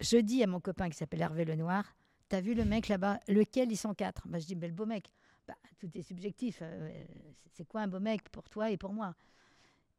Je 0.00 0.16
dis 0.18 0.42
à 0.42 0.46
mon 0.46 0.60
copain 0.60 0.88
qui 0.90 0.96
s'appelle 0.96 1.20
Hervé 1.22 1.44
Lenoir 1.44 1.84
T'as 2.28 2.40
vu 2.40 2.54
le 2.54 2.64
mec 2.64 2.88
là-bas? 2.88 3.20
Lequel? 3.28 3.70
Ils 3.70 3.76
sont 3.76 3.94
quatre 3.94 4.26
bah, 4.26 4.38
Je 4.38 4.46
dis 4.46 4.56
Mais 4.56 4.66
le 4.68 4.72
beau 4.74 4.86
mec. 4.86 5.12
Bah, 5.46 5.54
tout 5.78 5.88
est 5.94 6.02
subjectif. 6.02 6.58
euh, 6.62 6.88
c'est- 7.06 7.50
c'est 7.54 7.64
quoi 7.64 7.82
un 7.82 7.88
beau 7.88 8.00
mec 8.00 8.28
pour 8.30 8.48
toi 8.48 8.70
et 8.70 8.76
pour 8.78 8.92
moi 8.92 9.14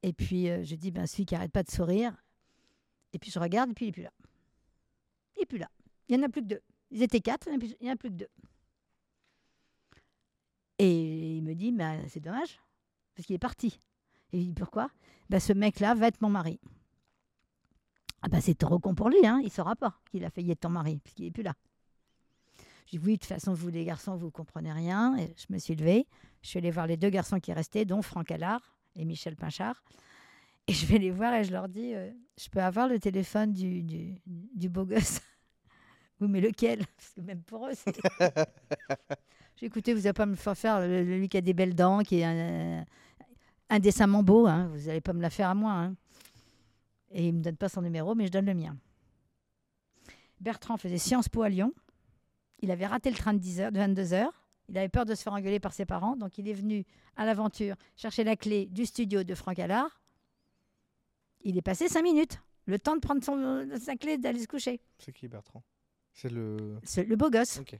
Et 0.01 0.11
puis 0.13 0.49
euh, 0.49 0.63
je 0.63 0.75
dis 0.75 0.91
ben, 0.91 1.05
Celui 1.07 1.25
qui 1.25 1.35
arrête 1.35 1.51
pas 1.51 1.63
de 1.63 1.69
sourire. 1.71 2.15
Et 3.13 3.19
puis 3.19 3.29
je 3.31 3.39
regarde 3.39 3.69
et 3.69 3.73
puis 3.73 3.85
il 3.85 3.89
n'est 3.89 3.93
plus 3.93 4.03
là. 4.03 4.11
Il 5.35 5.39
n'est 5.41 5.45
plus 5.45 5.57
là. 5.59 5.69
Il 6.09 6.17
n'y 6.17 6.23
en 6.23 6.25
a 6.25 6.29
plus 6.29 6.41
que 6.41 6.47
deux. 6.47 6.61
Ils 6.91 7.01
étaient 7.03 7.21
quatre, 7.21 7.47
il 7.47 7.75
n'y 7.81 7.89
en 7.89 7.93
a 7.93 7.95
plus 7.95 8.09
que 8.09 8.15
deux. 8.15 8.27
Et 10.79 11.37
il 11.37 11.43
me 11.43 11.53
dit, 11.53 11.71
bah, 11.71 11.93
c'est 12.07 12.19
dommage, 12.19 12.59
parce 13.15 13.25
qu'il 13.25 13.35
est 13.35 13.39
parti. 13.39 13.79
Et 14.31 14.39
je 14.39 14.45
dis, 14.45 14.53
pourquoi? 14.53 14.89
Bah, 15.29 15.39
Ce 15.39 15.53
mec-là 15.53 15.93
va 15.93 16.07
être 16.07 16.21
mon 16.21 16.29
mari. 16.29 16.59
Ah 18.21 18.29
bah, 18.29 18.39
c'est 18.41 18.57
trop 18.57 18.79
con 18.79 18.95
pour 18.95 19.09
lui, 19.09 19.25
hein. 19.25 19.39
il 19.41 19.47
ne 19.47 19.51
saura 19.51 19.75
pas 19.75 19.99
qu'il 20.09 20.23
a 20.23 20.29
failli 20.29 20.51
être 20.51 20.61
ton 20.61 20.69
mari, 20.69 20.99
puisqu'il 21.03 21.25
n'est 21.25 21.31
plus 21.31 21.43
là. 21.43 21.53
Je 22.85 22.97
dis, 22.97 23.05
oui, 23.05 23.13
de 23.13 23.19
toute 23.19 23.29
façon, 23.29 23.53
vous 23.53 23.69
les 23.69 23.85
garçons, 23.85 24.15
vous 24.15 24.27
ne 24.27 24.31
comprenez 24.31 24.71
rien. 24.71 25.17
Et 25.17 25.33
je 25.37 25.45
me 25.49 25.57
suis 25.57 25.75
levée, 25.75 26.07
je 26.41 26.49
suis 26.49 26.59
allée 26.59 26.71
voir 26.71 26.87
les 26.87 26.97
deux 26.97 27.09
garçons 27.09 27.39
qui 27.39 27.51
restaient, 27.53 27.85
dont 27.85 28.01
Franck 28.01 28.31
Allard 28.31 28.75
et 28.95 29.05
Michel 29.05 29.35
Pinchard. 29.35 29.83
Et 30.67 30.73
je 30.73 30.85
vais 30.85 30.97
les 30.97 31.11
voir 31.11 31.33
et 31.33 31.43
je 31.43 31.51
leur 31.51 31.67
dis, 31.67 31.93
euh, 31.93 32.09
je 32.37 32.47
peux 32.49 32.61
avoir 32.61 32.87
le 32.87 32.99
téléphone 32.99 33.51
du, 33.51 33.83
du, 33.83 34.21
du 34.25 34.69
beau 34.69 34.85
gosse? 34.85 35.19
Oui, 36.21 36.27
mais 36.29 36.41
lequel? 36.41 36.85
Parce 36.97 37.13
que 37.13 37.21
même 37.21 37.41
pour 37.43 37.67
eux. 37.67 37.73
J'ai 39.55 39.65
écouté, 39.67 39.93
vous 39.93 40.01
n'allez 40.01 40.13
pas 40.13 40.25
me 40.25 40.35
faire 40.35 40.57
faire 40.57 40.79
le- 40.81 41.03
lui 41.03 41.29
qui 41.29 41.37
a 41.37 41.41
des 41.41 41.53
belles 41.53 41.75
dents, 41.75 41.99
qui 41.99 42.19
est 42.19 42.23
un, 42.25 42.85
indécemment 43.69 44.23
beau. 44.23 44.47
hein. 44.47 44.67
Vous 44.73 44.87
n'allez 44.87 45.01
pas 45.01 45.13
me 45.13 45.21
la 45.21 45.29
faire 45.29 45.49
à 45.49 45.55
moi. 45.55 45.71
hein. 45.73 45.95
Et 47.11 47.27
il 47.27 47.33
ne 47.33 47.37
me 47.39 47.43
donne 47.43 47.57
pas 47.57 47.69
son 47.69 47.81
numéro, 47.81 48.15
mais 48.15 48.25
je 48.27 48.31
donne 48.31 48.45
le 48.45 48.53
mien. 48.55 48.75
Bertrand 50.39 50.77
faisait 50.77 50.97
Sciences 50.97 51.29
Po 51.29 51.43
à 51.43 51.49
Lyon. 51.49 51.71
Il 52.59 52.71
avait 52.71 52.87
raté 52.87 53.09
le 53.11 53.15
train 53.17 53.33
de, 53.33 53.39
10 53.39 53.59
heures, 53.61 53.71
de 53.71 53.77
22 53.77 54.13
heures. 54.13 54.33
Il 54.69 54.77
avait 54.77 54.89
peur 54.89 55.05
de 55.05 55.13
se 55.13 55.21
faire 55.21 55.33
engueuler 55.33 55.59
par 55.59 55.73
ses 55.73 55.85
parents. 55.85 56.15
Donc 56.15 56.37
il 56.37 56.47
est 56.47 56.53
venu 56.53 56.85
à 57.15 57.25
l'aventure 57.25 57.75
chercher 57.95 58.23
la 58.23 58.35
clé 58.35 58.65
du 58.65 58.85
studio 58.85 59.23
de 59.23 59.35
Franck 59.35 59.59
Allard. 59.59 60.01
Il 61.41 61.57
est 61.57 61.61
passé 61.61 61.87
cinq 61.89 62.03
minutes. 62.03 62.39
Le 62.65 62.79
temps 62.79 62.95
de 62.95 63.01
prendre 63.01 63.21
son, 63.23 63.67
sa 63.79 63.95
clé 63.97 64.13
et 64.13 64.17
d'aller 64.17 64.39
se 64.39 64.47
coucher. 64.47 64.79
C'est 64.97 65.11
qui, 65.11 65.27
Bertrand? 65.27 65.61
C'est 66.13 66.29
le. 66.29 66.79
Le 66.97 67.15
beau 67.15 67.29
gosse. 67.29 67.59
Ok. 67.59 67.79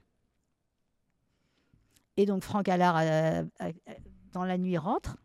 Et 2.16 2.26
donc 2.26 2.42
Franck 2.44 2.68
Allard, 2.68 2.96
euh, 2.96 3.42
euh, 3.62 3.72
euh, 3.88 3.92
dans 4.32 4.44
la 4.44 4.58
nuit, 4.58 4.78
rentre. 4.78 5.16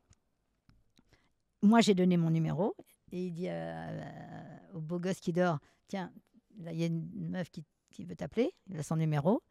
Moi, 1.62 1.82
j'ai 1.82 1.94
donné 1.94 2.18
mon 2.18 2.30
numéro. 2.30 2.76
Et 3.12 3.26
il 3.26 3.34
dit 3.34 3.50
euh, 3.50 4.02
au 4.74 4.80
beau 4.80 5.00
gosse 5.00 5.20
qui 5.20 5.34
dort 5.34 5.60
Tiens, 5.88 6.12
là, 6.60 6.72
il 6.72 6.80
y 6.80 6.84
a 6.84 6.88
une 6.88 7.30
meuf 7.30 7.50
qui, 7.50 7.64
qui 7.92 8.06
veut 8.06 8.16
t'appeler. 8.16 8.52
Il 8.70 8.80
a 8.80 8.84
son 8.84 8.96
numéro. 8.96 9.42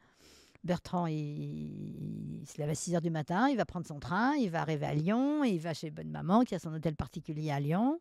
Bertrand, 0.64 1.06
il, 1.06 2.40
il 2.40 2.47
se 2.47 2.59
lève 2.59 2.70
à 2.70 2.74
6 2.74 2.94
h 2.94 3.01
du 3.01 3.10
matin, 3.10 3.48
il 3.48 3.56
va 3.56 3.64
prendre 3.64 3.86
son 3.86 4.01
train, 4.01 4.35
il 4.35 4.51
va 4.51 4.60
arriver 4.60 4.86
à 4.86 4.94
Lyon, 4.94 5.44
il 5.44 5.60
va 5.60 5.72
chez 5.72 5.90
Bonne 5.90 6.10
Maman 6.10 6.43
qui 6.43 6.55
a 6.55 6.59
son 6.59 6.72
hôtel 6.72 6.97
particulier 6.97 7.51
à 7.51 7.60
Lyon. 7.60 8.01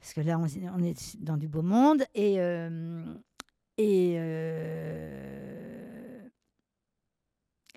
Parce 0.00 0.14
que 0.14 0.20
là, 0.20 0.38
on, 0.38 0.46
on 0.74 0.82
est 0.82 1.16
dans 1.22 1.36
du 1.36 1.46
beau 1.46 1.62
monde. 1.62 2.04
Et, 2.14 2.40
euh, 2.40 3.04
et, 3.82 4.14
euh, 4.16 5.48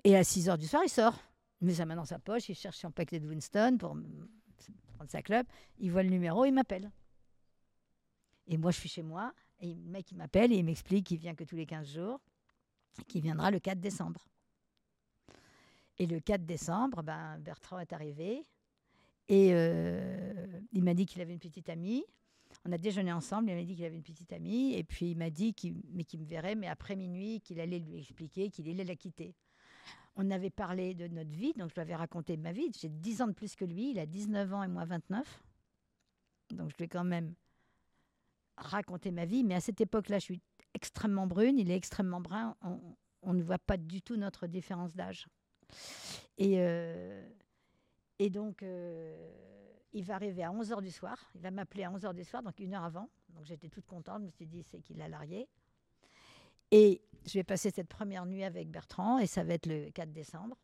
et 0.04 0.16
à 0.16 0.22
6 0.22 0.48
h 0.48 0.56
du 0.58 0.66
soir, 0.66 0.82
il 0.84 0.88
sort. 0.88 1.18
Il 1.60 1.66
met 1.66 1.74
sa 1.74 1.84
main 1.84 1.96
dans 1.96 2.04
sa 2.04 2.18
poche, 2.18 2.48
il 2.48 2.54
cherche 2.54 2.78
son 2.78 2.92
paquet 2.92 3.18
de 3.18 3.26
Winston 3.26 3.76
pour 3.78 3.96
prendre 4.94 5.10
sa 5.10 5.22
clope. 5.22 5.46
Il 5.78 5.90
voit 5.90 6.02
le 6.02 6.10
numéro, 6.10 6.44
il 6.44 6.52
m'appelle. 6.52 6.90
Et 8.46 8.56
moi, 8.56 8.70
je 8.70 8.78
suis 8.78 8.88
chez 8.88 9.02
moi. 9.02 9.32
Et 9.60 9.74
le 9.74 9.90
mec, 9.90 10.10
il 10.12 10.16
m'appelle 10.16 10.52
et 10.52 10.56
il 10.56 10.64
m'explique 10.64 11.06
qu'il 11.06 11.18
vient 11.18 11.34
que 11.34 11.44
tous 11.44 11.56
les 11.56 11.66
15 11.66 11.88
jours 11.88 12.20
qui 13.08 13.20
viendra 13.20 13.50
le 13.50 13.58
4 13.58 13.80
décembre. 13.80 14.28
Et 15.98 16.06
le 16.06 16.20
4 16.20 16.44
décembre, 16.44 17.02
ben, 17.02 17.38
Bertrand 17.38 17.78
est 17.78 17.92
arrivé 17.92 18.44
et 19.28 19.50
euh, 19.52 20.60
il 20.72 20.84
m'a 20.84 20.94
dit 20.94 21.06
qu'il 21.06 21.20
avait 21.20 21.32
une 21.32 21.40
petite 21.40 21.68
amie. 21.68 22.04
On 22.66 22.72
a 22.72 22.78
déjeuné 22.78 23.12
ensemble, 23.12 23.50
il 23.50 23.56
m'a 23.56 23.62
dit 23.62 23.76
qu'il 23.76 23.84
avait 23.84 23.96
une 23.96 24.02
petite 24.02 24.32
amie 24.32 24.74
et 24.74 24.82
puis 24.82 25.12
il 25.12 25.16
m'a 25.16 25.30
dit 25.30 25.54
qu'il 25.54 25.74
me 25.74 26.24
verrait, 26.24 26.56
mais 26.56 26.66
après 26.66 26.96
minuit, 26.96 27.40
qu'il 27.40 27.60
allait 27.60 27.78
lui 27.78 27.98
expliquer 27.98 28.50
qu'il 28.50 28.68
allait 28.68 28.84
la 28.84 28.96
quitter. 28.96 29.34
On 30.16 30.30
avait 30.30 30.50
parlé 30.50 30.94
de 30.94 31.06
notre 31.06 31.30
vie, 31.30 31.52
donc 31.52 31.70
je 31.70 31.74
lui 31.74 31.82
avais 31.82 31.94
raconté 31.94 32.36
ma 32.36 32.52
vie. 32.52 32.72
J'ai 32.76 32.88
10 32.88 33.22
ans 33.22 33.28
de 33.28 33.34
plus 33.34 33.54
que 33.54 33.64
lui, 33.64 33.90
il 33.90 33.98
a 33.98 34.06
19 34.06 34.52
ans 34.52 34.62
et 34.64 34.68
moi 34.68 34.84
29. 34.84 35.44
Donc 36.54 36.70
je 36.72 36.76
lui 36.76 36.84
ai 36.84 36.88
quand 36.88 37.04
même 37.04 37.34
raconté 38.56 39.12
ma 39.12 39.26
vie, 39.26 39.44
mais 39.44 39.54
à 39.54 39.60
cette 39.60 39.80
époque-là, 39.80 40.18
je 40.18 40.24
suis 40.24 40.40
extrêmement 40.74 41.26
brune, 41.26 41.58
il 41.58 41.70
est 41.70 41.76
extrêmement 41.76 42.20
brun. 42.20 42.56
On, 42.62 42.80
on 43.22 43.34
ne 43.34 43.42
voit 43.42 43.58
pas 43.58 43.76
du 43.76 44.02
tout 44.02 44.16
notre 44.16 44.46
différence 44.46 44.94
d'âge. 44.94 45.28
Et, 46.38 46.54
euh, 46.58 47.28
et 48.18 48.30
donc, 48.30 48.62
euh, 48.62 49.30
il 49.92 50.04
va 50.04 50.14
arriver 50.14 50.42
à 50.42 50.50
11h 50.50 50.82
du 50.82 50.90
soir. 50.90 51.30
Il 51.34 51.40
va 51.40 51.50
m'appeler 51.50 51.84
à 51.84 51.90
11h 51.90 52.14
du 52.14 52.24
soir, 52.24 52.42
donc 52.42 52.58
une 52.58 52.74
heure 52.74 52.84
avant. 52.84 53.08
Donc 53.30 53.44
j'étais 53.44 53.68
toute 53.68 53.86
contente. 53.86 54.20
Je 54.20 54.26
me 54.26 54.30
suis 54.30 54.46
dit, 54.46 54.62
c'est 54.62 54.80
qu'il 54.80 55.00
a 55.00 55.08
largué. 55.08 55.48
Et 56.70 57.00
je 57.24 57.34
vais 57.34 57.44
passer 57.44 57.70
cette 57.70 57.88
première 57.88 58.26
nuit 58.26 58.44
avec 58.44 58.70
Bertrand, 58.70 59.18
et 59.18 59.26
ça 59.26 59.44
va 59.44 59.54
être 59.54 59.66
le 59.66 59.90
4 59.90 60.12
décembre. 60.12 60.56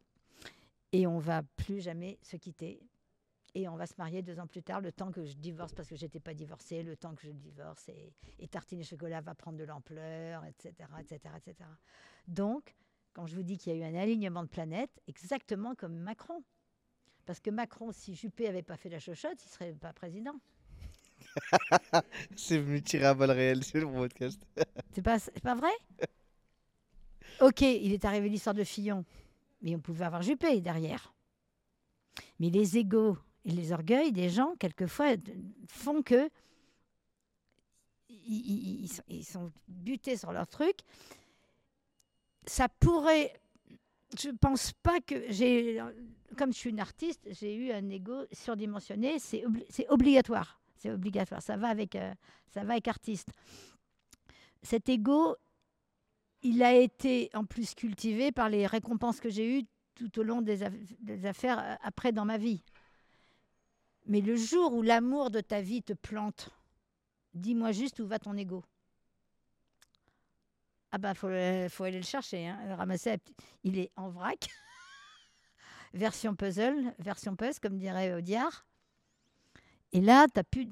Et 0.92 1.06
on 1.06 1.18
va 1.18 1.42
plus 1.42 1.80
jamais 1.80 2.18
se 2.22 2.36
quitter. 2.36 2.82
Et 3.54 3.68
on 3.68 3.76
va 3.76 3.86
se 3.86 3.94
marier 3.98 4.22
deux 4.22 4.40
ans 4.40 4.46
plus 4.46 4.62
tard, 4.62 4.80
le 4.80 4.92
temps 4.92 5.12
que 5.12 5.24
je 5.24 5.34
divorce, 5.34 5.74
parce 5.74 5.88
que 5.88 5.96
j'étais 5.96 6.20
pas 6.20 6.34
divorcée, 6.34 6.82
le 6.82 6.96
temps 6.96 7.14
que 7.14 7.22
je 7.22 7.32
divorce, 7.32 7.88
et, 7.88 8.12
et 8.38 8.48
Tartine 8.48 8.80
et 8.80 8.84
Chocolat 8.84 9.20
va 9.20 9.34
prendre 9.34 9.58
de 9.58 9.64
l'ampleur, 9.64 10.44
etc., 10.46 10.88
etc., 11.00 11.34
etc. 11.36 11.68
Donc, 12.26 12.74
quand 13.12 13.26
je 13.26 13.36
vous 13.36 13.42
dis 13.42 13.58
qu'il 13.58 13.76
y 13.76 13.82
a 13.82 13.86
eu 13.86 13.94
un 13.94 13.98
alignement 13.98 14.42
de 14.42 14.48
planètes, 14.48 15.00
exactement 15.06 15.74
comme 15.74 15.96
Macron. 15.96 16.42
Parce 17.24 17.40
que 17.40 17.50
Macron, 17.50 17.92
si 17.92 18.14
Juppé 18.14 18.48
avait 18.48 18.62
pas 18.62 18.76
fait 18.76 18.88
la 18.88 18.98
chochotte, 18.98 19.42
il 19.44 19.48
serait 19.48 19.72
pas 19.72 19.92
président. 19.92 20.34
C'est 22.36 22.58
venu 22.58 22.82
tirer 22.82 23.06
à 23.06 23.14
balles 23.14 23.30
réelles 23.30 23.64
sur 23.64 23.80
le 23.80 23.86
podcast. 23.86 24.44
C'est 24.92 25.02
pas, 25.02 25.18
c'est 25.18 25.40
pas 25.40 25.54
vrai? 25.54 25.70
Ok, 27.40 27.62
il 27.62 27.92
est 27.92 28.04
arrivé 28.04 28.28
l'histoire 28.28 28.54
de 28.54 28.64
Fillon, 28.64 29.04
mais 29.62 29.74
on 29.74 29.80
pouvait 29.80 30.04
avoir 30.04 30.22
Juppé 30.22 30.60
derrière. 30.60 31.14
Mais 32.38 32.50
les 32.50 32.76
égaux 32.76 33.16
et 33.44 33.50
les 33.50 33.72
orgueils 33.72 34.12
des 34.12 34.28
gens, 34.28 34.54
quelquefois, 34.58 35.14
font 35.66 36.02
que 36.02 36.28
ils 38.08 39.24
sont 39.24 39.50
butés 39.68 40.16
sur 40.16 40.32
leur 40.32 40.46
truc. 40.46 40.76
Ça 42.46 42.68
pourrait. 42.68 43.32
Je 44.18 44.30
pense 44.30 44.72
pas 44.82 45.00
que 45.00 45.30
j'ai. 45.30 45.80
Comme 46.36 46.52
je 46.52 46.58
suis 46.58 46.70
une 46.70 46.80
artiste, 46.80 47.26
j'ai 47.30 47.54
eu 47.54 47.72
un 47.72 47.88
ego 47.90 48.24
surdimensionné. 48.32 49.18
C'est 49.18 49.42
obli- 49.44 49.66
c'est 49.68 49.88
obligatoire. 49.88 50.60
C'est 50.76 50.90
obligatoire. 50.90 51.42
Ça 51.42 51.56
va 51.56 51.68
avec, 51.68 51.94
euh, 51.94 52.12
ça 52.48 52.64
va 52.64 52.72
avec 52.72 52.88
artiste. 52.88 53.28
Cet 54.62 54.88
ego, 54.88 55.36
il 56.42 56.62
a 56.62 56.74
été 56.74 57.30
en 57.34 57.44
plus 57.44 57.74
cultivé 57.74 58.32
par 58.32 58.48
les 58.48 58.66
récompenses 58.66 59.20
que 59.20 59.30
j'ai 59.30 59.58
eues 59.60 59.64
tout 59.94 60.18
au 60.18 60.22
long 60.22 60.42
des, 60.42 60.58
des 61.00 61.26
affaires 61.26 61.58
euh, 61.58 61.74
après 61.82 62.12
dans 62.12 62.24
ma 62.24 62.38
vie. 62.38 62.62
Mais 64.06 64.20
le 64.20 64.36
jour 64.36 64.74
où 64.74 64.82
l'amour 64.82 65.30
de 65.30 65.40
ta 65.40 65.60
vie 65.60 65.82
te 65.82 65.92
plante, 65.92 66.50
dis-moi 67.34 67.72
juste 67.72 68.00
où 68.00 68.06
va 68.06 68.18
ton 68.18 68.36
ego. 68.36 68.64
Ah 70.92 70.98
bah 70.98 71.14
faut, 71.14 71.28
le- 71.28 71.68
faut 71.70 71.84
aller 71.84 71.98
le 71.98 72.04
chercher, 72.04 72.46
hein, 72.48 72.58
le 72.68 72.74
ramasser. 72.74 73.16
Il 73.64 73.78
est 73.78 73.90
en 73.96 74.10
vrac, 74.10 74.48
version 75.94 76.34
puzzle, 76.34 76.94
version 76.98 77.36
puzzle 77.36 77.60
comme 77.60 77.78
dirait 77.78 78.14
Audiard. 78.14 78.66
Et 79.92 80.00
là, 80.00 80.26
t'as 80.32 80.42
pu, 80.44 80.68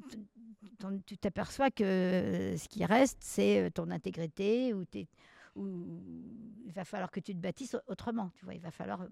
tu 1.07 1.19
t'aperçois 1.19 1.71
que 1.71 1.85
euh, 1.85 2.57
ce 2.57 2.69
qui 2.69 2.85
reste, 2.85 3.19
c'est 3.23 3.67
euh, 3.67 3.71
ton 3.71 3.91
intégrité 3.91 4.73
ou 4.73 4.85
tes, 4.85 5.09
il 5.57 6.73
va 6.75 6.85
falloir 6.85 7.11
que 7.11 7.21
tu 7.21 7.35
te 7.35 7.39
bâtisses 7.41 7.75
au- 7.75 7.81
autrement. 7.93 8.31
Tu 8.35 8.45
vois, 8.45 8.55
il 8.55 8.61
va 8.61 8.71
falloir. 8.71 9.07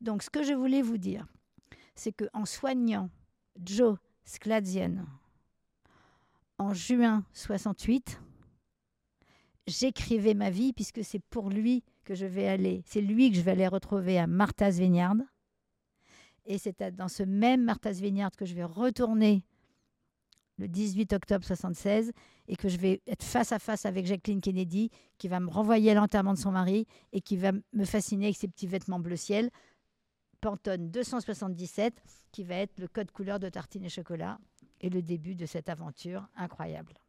Donc, 0.00 0.22
ce 0.22 0.30
que 0.30 0.42
je 0.44 0.52
voulais 0.52 0.82
vous 0.82 0.98
dire, 0.98 1.26
c'est 1.94 2.12
que 2.12 2.24
en 2.32 2.44
soignant 2.44 3.10
Joe 3.64 3.98
Sclazian 4.24 5.04
en 6.58 6.72
juin 6.74 7.24
68, 7.32 8.20
j'écrivais 9.66 10.34
ma 10.34 10.50
vie 10.50 10.72
puisque 10.72 11.04
c'est 11.04 11.22
pour 11.30 11.50
lui 11.50 11.84
que 12.04 12.14
je 12.14 12.26
vais 12.26 12.48
aller. 12.48 12.82
C'est 12.86 13.00
lui 13.00 13.30
que 13.30 13.36
je 13.36 13.42
vais 13.42 13.52
aller 13.52 13.68
retrouver 13.68 14.18
à 14.18 14.26
Martha's 14.26 14.78
Vineyard. 14.78 15.16
Et 16.44 16.58
c'est 16.58 16.82
dans 16.94 17.08
ce 17.08 17.22
même 17.22 17.64
Martha's 17.64 18.00
Vineyard 18.00 18.32
que 18.32 18.44
je 18.44 18.54
vais 18.54 18.64
retourner 18.64 19.44
le 20.58 20.68
18 20.68 21.12
octobre 21.12 21.44
76 21.44 22.12
et 22.48 22.56
que 22.56 22.68
je 22.68 22.76
vais 22.76 23.00
être 23.06 23.22
face 23.22 23.52
à 23.52 23.58
face 23.58 23.86
avec 23.86 24.06
Jacqueline 24.06 24.40
Kennedy 24.40 24.90
qui 25.18 25.28
va 25.28 25.40
me 25.40 25.48
renvoyer 25.48 25.92
à 25.92 25.94
l'enterrement 25.94 26.34
de 26.34 26.38
son 26.38 26.52
mari 26.52 26.86
et 27.12 27.20
qui 27.20 27.36
va 27.36 27.52
me 27.72 27.84
fasciner 27.84 28.26
avec 28.26 28.36
ses 28.36 28.48
petits 28.48 28.66
vêtements 28.66 29.00
bleu 29.00 29.16
ciel. 29.16 29.50
Pantone 30.40 30.90
277 30.90 32.02
qui 32.32 32.42
va 32.42 32.56
être 32.56 32.78
le 32.78 32.88
code 32.88 33.10
couleur 33.12 33.38
de 33.38 33.48
tartine 33.48 33.84
et 33.84 33.88
chocolat 33.88 34.38
et 34.80 34.90
le 34.90 35.02
début 35.02 35.36
de 35.36 35.46
cette 35.46 35.68
aventure 35.68 36.28
incroyable. 36.36 37.01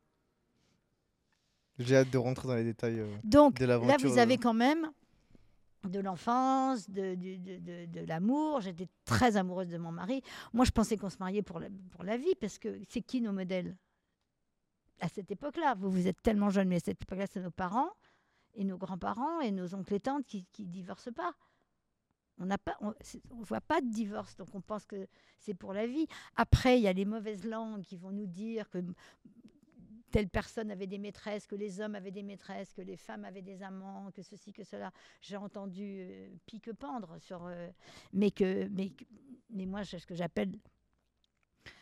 J'ai 1.80 1.98
hâte 1.98 2.10
de 2.12 2.18
rentrer 2.18 2.48
dans 2.48 2.56
les 2.56 2.64
détails. 2.64 3.00
euh, 3.00 3.16
Donc 3.24 3.60
De 3.60 3.66
là, 3.66 3.78
vous 3.78 4.18
avez 4.18 4.36
euh. 4.36 4.38
quand 4.42 4.54
même 4.54 4.92
de 5.84 6.00
l'enfance, 6.00 6.90
de, 6.90 7.16
de, 7.16 7.58
de- 7.58 7.86
de 7.88 8.06
l'amour. 8.06 8.62
J'étais 8.62 8.88
très 9.06 9.36
amoureuse 9.38 9.68
de 9.70 9.78
mon 9.78 9.92
mari. 9.92 10.22
Moi, 10.54 10.66
je 10.66 10.72
pensais 10.72 10.96
qu'on 10.98 11.10
se 11.10 11.18
mariait 11.18 11.42
pour 11.42 11.60
la, 11.60 11.68
pour 11.92 12.04
la 12.04 12.16
vie, 12.18 12.36
parce 12.40 12.58
que 12.58 12.80
c'est 12.90 13.02
qui 13.02 13.20
nos 13.22 13.34
modèles 13.34 13.76
À 15.02 15.10
cette 15.10 15.30
époque-là, 15.32 15.76
vous, 15.78 15.90
vous 15.92 16.08
êtes 16.08 16.22
tellement 16.22 16.50
jeune, 16.50 16.70
mais 16.70 16.78
à 16.78 16.80
cette 16.80 17.02
époque-là, 17.02 17.26
c'est 17.28 17.42
nos 17.42 17.52
parents 17.52 17.90
et 18.56 18.64
nos 18.64 18.78
grands-parents 18.78 19.42
et 19.42 19.52
nos 19.52 19.74
oncles 19.76 19.96
et 19.96 20.00
tantes 20.00 20.26
qui 20.26 20.46
ne 20.60 20.68
divorcent 20.68 21.12
pas. 21.12 21.34
On 22.40 22.46
n'a 22.46 22.58
pas, 22.58 22.78
on, 22.82 22.94
c'est- 23.02 23.22
on 23.32 23.42
voit 23.42 23.62
pas 23.62 23.82
de 23.82 23.88
divorce, 23.90 24.36
donc 24.38 24.48
on 24.54 24.62
pense 24.62 24.86
que 24.86 25.08
c'est 25.40 25.54
pour 25.54 25.74
la 25.74 25.86
vie. 25.86 26.08
Après, 26.36 26.80
il 26.80 26.84
y 26.84 26.88
a 26.88 26.94
les 26.94 27.06
mauvaises 27.06 27.44
langues 27.46 27.82
qui 27.84 27.98
vont 27.98 28.12
nous 28.12 28.26
dire 28.28 28.70
que 28.70 28.78
telle 30.14 30.30
personne 30.30 30.70
avait 30.70 30.86
des 30.86 31.00
maîtresses, 31.00 31.48
que 31.48 31.56
les 31.56 31.82
hommes 31.82 31.96
avaient 31.96 32.12
des 32.12 32.22
maîtresses, 32.22 32.72
que 32.72 32.84
les 32.84 32.98
femmes 32.98 33.26
avaient 33.26 33.42
des 33.42 33.64
amants, 33.64 34.12
que 34.12 34.22
ceci, 34.22 34.54
que 34.54 34.64
cela. 34.64 34.92
J'ai 35.22 35.38
entendu 35.38 36.02
euh, 36.02 36.30
pique-pendre 36.46 37.18
sur. 37.20 37.48
euh, 37.48 37.68
mais, 38.14 38.30
que, 38.30 38.68
mais, 38.68 38.92
mais 39.50 39.66
moi, 39.66 39.84
ce 39.84 40.06
que 40.06 40.14
j'appelle. 40.14 40.52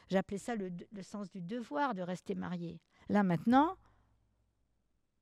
J'appelais 0.09 0.37
ça 0.37 0.55
le, 0.55 0.71
sens 1.01 1.29
du 1.29 1.41
devoir 1.41 1.93
de 1.93 2.01
rester 2.01 2.33
marié. 2.33 2.79
Là, 3.09 3.23
maintenant, 3.23 3.75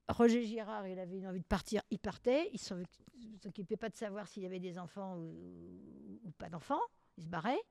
Roger 0.07 0.45
Girard, 0.45 0.88
il 0.88 0.99
avait 0.99 1.18
une 1.18 1.27
envie 1.27 1.41
de 1.41 1.45
partir, 1.45 1.81
il 1.90 1.98
partait. 1.98 2.52
Il 2.53 2.60
ne 2.77 3.38
s'occupait 3.40 3.77
pas 3.77 3.90
de 3.90 3.95
savoir 3.95 4.27
s'il 4.27 4.44
y 4.44 4.45
avait 4.45 4.60
des 4.60 4.77
enfants 4.77 5.18
ou, 5.18 6.22
ou 6.26 6.31
pas 6.38 6.49
d'enfants. 6.49 6.81
Il 7.18 7.23
se 7.23 7.27
barrait. 7.27 7.61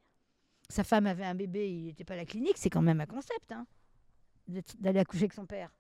Sa 0.69 0.83
femme 0.83 1.07
avait 1.07 1.25
un 1.25 1.37
bébé, 1.37 1.71
il 1.71 1.85
n'était 1.85 2.05
pas 2.05 2.15
à 2.15 2.19
la 2.19 2.27
clinique. 2.27 2.57
C'est 2.59 2.71
quand 2.71 2.83
même 2.83 3.01
un 3.01 3.07
concept. 3.07 3.53
Hein 3.53 3.69
d'aller 4.49 5.01
accoucher 5.01 5.25
avec 5.25 5.35
son 5.35 5.47
père. 5.47 5.71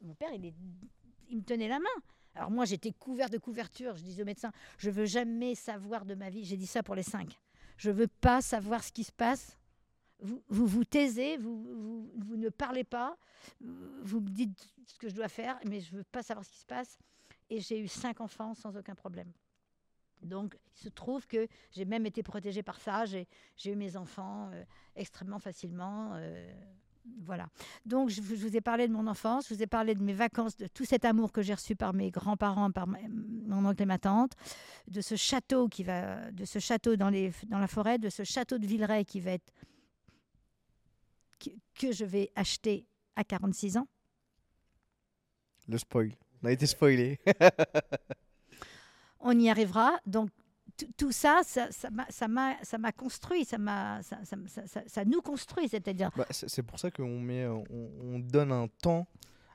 Mon 0.00 0.14
père, 0.14 0.30
il, 0.32 0.52
me 1.36 1.42
tenait 1.42 1.68
la 1.68 1.78
main. 1.78 1.86
Alors 2.34 2.50
moi, 2.50 2.64
j'étais 2.64 2.92
couvert 2.92 3.30
de 3.30 3.38
couverture. 3.38 3.96
Je 3.96 4.02
disais 4.02 4.22
au 4.22 4.26
médecin, 4.26 4.52
je 4.76 4.90
veux 4.90 5.06
jamais 5.06 5.54
savoir 5.54 6.04
de 6.04 6.14
ma 6.14 6.30
vie. 6.30 6.44
J'ai 6.44 6.56
dit 6.56 6.66
ça 6.66 6.82
pour 6.82 6.94
les 6.94 7.02
cinq. 7.02 7.38
Je 7.76 7.90
veux 7.90 8.08
pas 8.08 8.40
savoir 8.40 8.82
ce 8.82 8.92
qui 8.92 9.04
se 9.04 9.12
passe. 9.12 9.58
Vous 10.20 10.42
vous, 10.48 10.66
vous 10.66 10.84
taisez, 10.84 11.36
vous, 11.36 11.62
vous, 11.62 12.12
vous 12.16 12.36
ne 12.36 12.48
parlez 12.48 12.82
pas, 12.82 13.16
vous 13.60 14.20
me 14.20 14.28
dites 14.28 14.68
ce 14.86 14.98
que 14.98 15.08
je 15.08 15.14
dois 15.14 15.28
faire, 15.28 15.58
mais 15.64 15.80
je 15.80 15.94
veux 15.94 16.04
pas 16.04 16.24
savoir 16.24 16.44
ce 16.44 16.50
qui 16.50 16.58
se 16.58 16.66
passe. 16.66 16.98
Et 17.50 17.60
j'ai 17.60 17.78
eu 17.78 17.86
cinq 17.86 18.20
enfants 18.20 18.54
sans 18.54 18.76
aucun 18.76 18.96
problème. 18.96 19.32
Donc, 20.22 20.58
il 20.74 20.82
se 20.82 20.88
trouve 20.88 21.26
que 21.28 21.46
j'ai 21.70 21.84
même 21.84 22.04
été 22.04 22.24
protégée 22.24 22.64
par 22.64 22.80
ça. 22.80 23.04
J'ai 23.04 23.28
j'ai 23.56 23.72
eu 23.72 23.76
mes 23.76 23.96
enfants 23.96 24.50
euh, 24.52 24.64
extrêmement 24.96 25.38
facilement. 25.38 26.14
euh, 26.14 26.52
voilà. 27.24 27.48
Donc, 27.86 28.08
je, 28.10 28.20
vous- 28.20 28.36
je 28.36 28.46
vous 28.46 28.56
ai 28.56 28.60
parlé 28.60 28.88
de 28.88 28.92
mon 28.92 29.06
enfance, 29.06 29.48
je 29.48 29.54
vous 29.54 29.62
ai 29.62 29.66
parlé 29.66 29.94
de 29.94 30.02
mes 30.02 30.12
vacances, 30.12 30.56
de 30.56 30.66
tout 30.66 30.84
cet 30.84 31.04
amour 31.04 31.32
que 31.32 31.42
j'ai 31.42 31.54
reçu 31.54 31.76
par 31.76 31.92
mes 31.94 32.10
grands-parents, 32.10 32.70
par 32.70 32.86
ma- 32.86 32.98
mon 33.08 33.64
oncle 33.66 33.82
et 33.82 33.86
ma 33.86 33.98
tante, 33.98 34.32
de 34.86 35.00
ce 35.00 35.16
château 35.16 35.68
qui 35.68 35.84
va, 35.84 36.30
de 36.32 36.44
ce 36.44 36.58
château 36.58 36.96
dans, 36.96 37.10
les, 37.10 37.32
dans 37.46 37.58
la 37.58 37.68
forêt, 37.68 37.98
de 37.98 38.08
ce 38.08 38.24
château 38.24 38.58
de 38.58 38.66
Villeray 38.66 39.04
qui 39.04 39.20
va 39.20 39.32
être 39.32 39.52
que, 41.38 41.50
que 41.74 41.92
je 41.92 42.04
vais 42.04 42.30
acheter 42.34 42.86
à 43.16 43.24
46 43.24 43.76
ans. 43.76 43.88
Le 45.68 45.76
spoil. 45.78 46.12
On 46.42 46.46
a 46.46 46.52
été 46.52 46.66
spoilé. 46.66 47.18
on 49.20 49.38
y 49.38 49.50
arrivera. 49.50 49.92
Donc, 50.06 50.30
tout 50.96 51.12
ça, 51.12 51.40
ça 51.44 51.68
m'a- 51.90 52.06
ça 52.10 52.26
ça 52.62 52.78
m'a 52.78 52.92
construit, 52.92 53.44
ça, 53.44 53.56
ça, 54.86 55.04
nous 55.04 55.20
construit, 55.22 55.68
c'est-à-dire. 55.68 56.10
Bah, 56.16 56.26
c'est 56.30 56.62
pour 56.62 56.78
ça 56.78 56.90
qu'on 56.90 57.20
met, 57.20 57.46
on, 57.46 57.64
on 58.02 58.18
donne 58.18 58.52
un 58.52 58.68
temps 58.82 59.06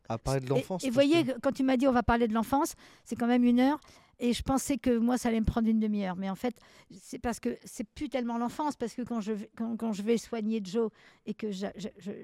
à 0.10 0.18
parler 0.18 0.42
de 0.42 0.50
l'enfance. 0.50 0.84
Et, 0.84 0.88
vous 0.90 0.94
voyez, 0.94 1.24
que- 1.26 1.40
quand 1.40 1.52
tu 1.52 1.64
m'as 1.64 1.78
dit 1.78 1.88
on 1.88 1.92
va 1.94 2.04
parler 2.04 2.28
de 2.28 2.34
l'enfance, 2.34 2.74
c'est 3.06 3.16
quand 3.16 3.28
même 3.28 3.44
une 3.44 3.60
heure. 3.60 3.80
Et 4.20 4.32
je 4.34 4.44
pensais 4.44 4.78
que 4.78 4.96
moi, 4.98 5.18
ça 5.18 5.30
allait 5.30 5.40
me 5.40 5.46
prendre 5.46 5.68
une 5.68 5.80
demi-heure. 5.80 6.16
Mais 6.16 6.30
en 6.30 6.36
fait, 6.36 6.56
c'est 6.92 7.20
parce 7.20 7.40
que 7.40 7.58
c'est 7.66 7.84
plus 7.84 8.10
tellement 8.10 8.38
l'enfance. 8.38 8.76
Parce 8.76 8.94
que 8.94 9.02
quand 9.02 9.22
je, 9.22 9.32
vais- 9.34 9.50
quand, 9.58 9.76
quand 9.76 9.92
je 9.92 10.02
vais 10.04 10.18
soigner 10.18 10.62
Joe 10.64 10.92
et 11.26 11.34
que 11.34 11.52
je- 11.52 11.66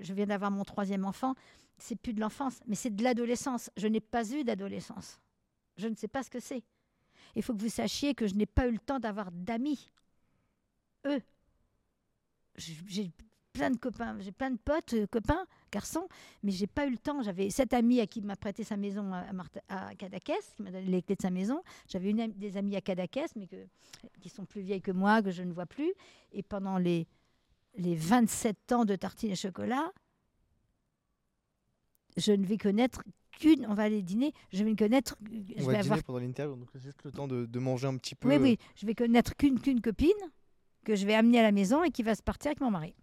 je 0.01 0.13
viens 0.13 0.27
d'avoir 0.27 0.51
mon 0.51 0.63
troisième 0.63 1.03
enfant, 1.03 1.33
c'est 1.77 1.95
plus 1.95 2.13
de 2.13 2.21
l'enfance, 2.21 2.59
mais 2.67 2.75
c'est 2.75 2.95
de 2.95 3.03
l'adolescence. 3.03 3.69
Je 3.75 3.87
n'ai 3.87 4.01
pas 4.01 4.29
eu 4.31 4.43
d'adolescence. 4.43 5.19
Je 5.77 5.87
ne 5.87 5.95
sais 5.95 6.07
pas 6.07 6.23
ce 6.23 6.29
que 6.29 6.39
c'est. 6.39 6.61
Il 7.35 7.43
faut 7.43 7.53
que 7.53 7.61
vous 7.61 7.69
sachiez 7.69 8.13
que 8.15 8.27
je 8.27 8.35
n'ai 8.35 8.45
pas 8.45 8.67
eu 8.67 8.71
le 8.71 8.79
temps 8.79 8.99
d'avoir 8.99 9.31
d'amis. 9.31 9.89
Eux. 11.05 11.21
J'ai 12.57 13.11
plein 13.53 13.71
de 13.71 13.77
copains, 13.77 14.17
j'ai 14.19 14.31
plein 14.31 14.51
de 14.51 14.57
potes, 14.57 14.93
euh, 14.93 15.07
copains, 15.07 15.45
garçons, 15.71 16.07
mais 16.43 16.51
j'ai 16.51 16.67
pas 16.67 16.85
eu 16.85 16.91
le 16.91 16.97
temps. 16.97 17.21
J'avais 17.23 17.49
cet 17.49 17.73
ami 17.73 17.99
à 17.99 18.07
qui 18.07 18.21
m'a 18.21 18.35
prêté 18.35 18.63
sa 18.63 18.77
maison 18.77 19.11
à, 19.13 19.31
Marthe- 19.33 19.59
qui 19.97 20.63
m'a 20.63 20.71
donné 20.71 20.85
les 20.85 21.01
clés 21.01 21.15
de 21.15 21.21
sa 21.21 21.29
maison. 21.29 21.61
J'avais 21.87 22.11
une, 22.11 22.31
des 22.33 22.57
amies 22.57 22.75
à 22.75 22.81
Cadaqués, 22.81 23.25
mais 23.35 23.47
qui 24.21 24.29
sont 24.29 24.45
plus 24.45 24.61
vieilles 24.61 24.81
que 24.81 24.91
moi, 24.91 25.21
que 25.21 25.31
je 25.31 25.43
ne 25.43 25.51
vois 25.51 25.65
plus. 25.65 25.93
Et 26.31 26.43
pendant 26.43 26.77
les, 26.77 27.07
les 27.75 27.95
27 27.95 28.71
ans 28.71 28.85
de 28.85 28.95
tartines 28.95 29.31
et 29.31 29.35
chocolat, 29.35 29.91
je 32.17 32.31
ne 32.33 32.45
vais 32.45 32.57
connaître 32.57 33.03
qu'une. 33.39 33.65
On 33.67 33.73
va 33.73 33.83
aller 33.83 34.03
dîner. 34.03 34.33
Je 34.53 34.63
vais 34.63 34.75
connaître. 34.75 35.15
On 35.21 35.25
Je 35.25 35.31
va 35.39 35.43
vais 35.55 35.61
dîner 35.61 35.77
avoir. 35.79 36.03
pendant 36.03 36.19
l'interview, 36.19 36.55
donc 36.55 36.67
c'est 36.73 36.81
juste 36.81 37.03
le 37.03 37.11
temps 37.11 37.27
de, 37.27 37.45
de 37.47 37.59
manger 37.59 37.87
un 37.87 37.97
petit 37.97 38.13
peu. 38.15 38.29
Oui, 38.29 38.35
oui. 38.37 38.57
Je 38.75 38.85
vais 38.85 38.93
connaître 38.93 39.35
qu'une 39.35 39.59
qu'une 39.59 39.81
copine 39.81 40.11
que 40.85 40.95
je 40.95 41.05
vais 41.05 41.15
amener 41.15 41.39
à 41.39 41.43
la 41.43 41.51
maison 41.51 41.83
et 41.83 41.89
qui 41.91 42.03
va 42.03 42.13
se 42.15 42.21
partir 42.21 42.49
avec 42.49 42.61
mon 42.61 42.69
mari. 42.71 42.93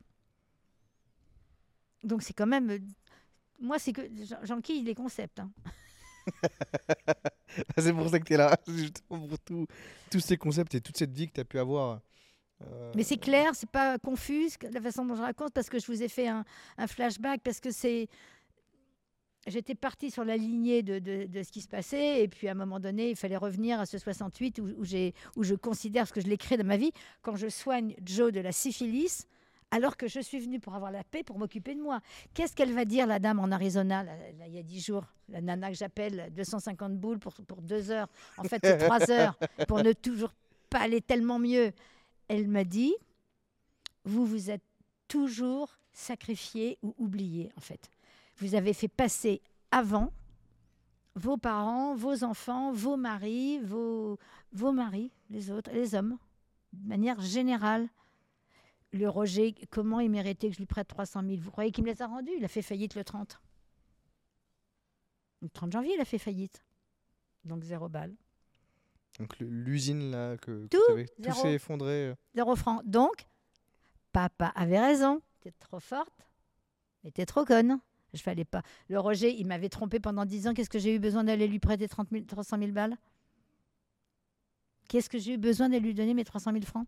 Donc 2.04 2.22
c'est 2.22 2.32
quand 2.34 2.46
même. 2.46 2.70
euh, 2.70 2.78
Moi, 3.60 3.78
c'est 3.78 3.92
que 3.92 4.02
j'en- 4.28 4.44
j'enquille 4.44 4.82
les 4.84 4.94
concepts. 4.94 5.40
hein. 5.40 5.50
c'est 7.78 7.92
pour 7.92 8.08
ça 8.08 8.18
que 8.18 8.24
tu 8.24 8.34
es 8.34 8.36
là. 8.36 8.56
Justement 8.66 9.26
pour 9.26 9.38
tout- 9.38 9.66
tous 10.10 10.20
ces 10.20 10.36
concepts 10.36 10.74
et 10.74 10.80
toute 10.80 10.96
cette 10.96 11.12
vie 11.12 11.28
que 11.28 11.32
tu 11.34 11.40
as 11.40 11.44
pu 11.44 11.58
avoir. 11.58 12.00
euh, 12.62 12.92
Mais 12.94 13.02
c'est 13.02 13.16
clair, 13.18 13.54
c'est 13.54 13.68
pas 13.70 13.98
confus 13.98 14.48
la 14.70 14.80
façon 14.80 15.04
dont 15.04 15.14
je 15.16 15.22
raconte 15.22 15.52
parce 15.52 15.68
que 15.68 15.78
je 15.78 15.86
vous 15.86 16.02
ai 16.02 16.08
fait 16.08 16.28
un, 16.28 16.44
un 16.78 16.86
flashback 16.86 17.40
parce 17.42 17.60
que 17.60 17.70
c'est. 17.70 18.08
J'étais 19.46 19.74
partie 19.76 20.10
sur 20.10 20.24
la 20.24 20.36
lignée 20.36 20.82
de, 20.82 20.98
de- 20.98 21.26
de 21.26 21.42
ce 21.42 21.52
qui 21.52 21.60
se 21.60 21.68
passait 21.68 22.22
et 22.22 22.28
puis 22.28 22.48
à 22.48 22.52
un 22.52 22.54
moment 22.54 22.80
donné, 22.80 23.10
il 23.10 23.16
fallait 23.16 23.36
revenir 23.36 23.78
à 23.78 23.86
ce 23.86 23.96
68 23.98 24.58
où, 24.58 24.64
où 24.78 24.84
j'ai, 24.84 25.14
où 25.36 25.44
je 25.44 25.54
considère, 25.54 26.02
parce 26.02 26.12
que 26.12 26.20
je 26.20 26.26
l'ai 26.26 26.36
créé 26.36 26.58
dans 26.58 26.64
ma 26.66 26.76
vie, 26.76 26.90
quand 27.22 27.36
je 27.36 27.48
soigne 27.48 27.94
Joe 28.04 28.32
de 28.32 28.40
la 28.40 28.50
syphilis, 28.52 29.26
alors 29.70 29.96
que 29.96 30.08
je 30.08 30.20
suis 30.20 30.38
venue 30.40 30.58
pour 30.60 30.74
avoir 30.74 30.90
la 30.90 31.04
paix, 31.04 31.22
pour 31.22 31.38
m'occuper 31.38 31.74
de 31.74 31.80
moi. 31.80 32.00
Qu'est-ce 32.34 32.54
qu'elle 32.54 32.72
va 32.72 32.84
dire, 32.84 33.06
la 33.06 33.18
dame 33.18 33.38
en 33.40 33.50
Arizona, 33.52 34.02
là, 34.04 34.12
là, 34.38 34.46
il 34.46 34.54
y 34.54 34.58
a 34.58 34.62
10 34.62 34.80
jours, 34.84 35.04
la 35.28 35.40
nana 35.40 35.70
que 35.70 35.76
j'appelle, 35.76 36.32
250 36.36 36.96
boules 36.96 37.18
pour, 37.18 37.32
pour 37.34 37.62
deux 37.62 37.90
heures. 37.90 38.08
En 38.38 38.44
fait, 38.44 38.60
trois 38.78 39.10
heures 39.10 39.38
pour 39.68 39.82
ne 39.82 39.92
toujours 39.92 40.32
pas 40.70 40.80
aller 40.80 41.00
tellement 41.00 41.38
mieux. 41.38 41.72
Elle 42.28 42.48
m'a 42.48 42.64
dit, 42.64 42.94
vous 44.04 44.24
vous 44.26 44.50
êtes 44.50 44.62
toujours 45.08 45.78
sacrifié 45.92 46.78
ou 46.82 46.94
oublié, 46.98 47.50
en 47.56 47.60
fait. 47.60 47.90
Vous 48.38 48.54
avez 48.54 48.72
fait 48.72 48.88
passer 48.88 49.40
avant 49.70 50.12
vos 51.14 51.36
parents, 51.38 51.94
vos 51.94 52.24
enfants, 52.24 52.72
vos 52.72 52.96
maris, 52.96 53.58
vos, 53.60 54.18
vos 54.52 54.72
maris, 54.72 55.10
les 55.30 55.50
autres, 55.50 55.70
les 55.72 55.94
hommes, 55.94 56.18
de 56.72 56.88
manière 56.88 57.20
générale. 57.20 57.88
Le 58.92 59.08
Roger, 59.08 59.54
comment 59.70 60.00
il 60.00 60.10
méritait 60.10 60.48
que 60.48 60.54
je 60.54 60.58
lui 60.58 60.66
prête 60.66 60.88
300 60.88 61.22
000 61.22 61.36
Vous 61.40 61.50
croyez 61.50 61.70
qu'il 61.72 61.84
me 61.84 61.90
les 61.90 62.02
a 62.02 62.06
rendus? 62.06 62.32
Il 62.36 62.44
a 62.44 62.48
fait 62.48 62.62
faillite 62.62 62.94
le 62.94 63.04
30. 63.04 63.40
Le 65.42 65.48
30 65.48 65.72
janvier, 65.72 65.94
il 65.94 66.00
a 66.00 66.04
fait 66.04 66.18
faillite. 66.18 66.62
Donc 67.44 67.62
zéro 67.64 67.88
balle. 67.88 68.14
Donc 69.18 69.38
l'usine 69.38 70.10
là 70.10 70.36
que, 70.36 70.66
Tout, 70.66 71.32
s'est 71.32 71.54
effondré. 71.54 72.08
euh. 72.08 72.14
Zéro 72.34 72.54
franc. 72.56 72.80
Donc, 72.84 73.26
papa 74.12 74.46
avait 74.54 74.80
raison. 74.80 75.20
T'es 75.40 75.52
trop 75.52 75.80
forte, 75.80 76.26
mais 77.02 77.10
t'es 77.10 77.24
trop 77.26 77.44
conne. 77.44 77.80
Je 78.16 78.22
fallais 78.22 78.44
pas. 78.44 78.62
Le 78.88 78.98
Roger, 78.98 79.30
il 79.38 79.46
m'avait 79.46 79.68
trompé 79.68 80.00
pendant 80.00 80.24
10 80.24 80.48
ans. 80.48 80.54
Qu'est-ce 80.54 80.70
que 80.70 80.78
j'ai 80.78 80.94
eu 80.94 80.98
besoin 80.98 81.24
d'aller 81.24 81.46
lui 81.46 81.58
prêter 81.58 81.86
30 81.88 82.08
000 82.10 82.24
300 82.24 82.58
000 82.58 82.72
balles? 82.72 82.96
Qu'est-ce 84.88 85.08
que 85.10 85.18
j'ai 85.18 85.34
eu 85.34 85.38
besoin 85.38 85.68
de 85.68 85.76
lui 85.78 85.94
donner 85.94 86.14
mes 86.14 86.24
300 86.24 86.52
000 86.52 86.64
francs? 86.64 86.86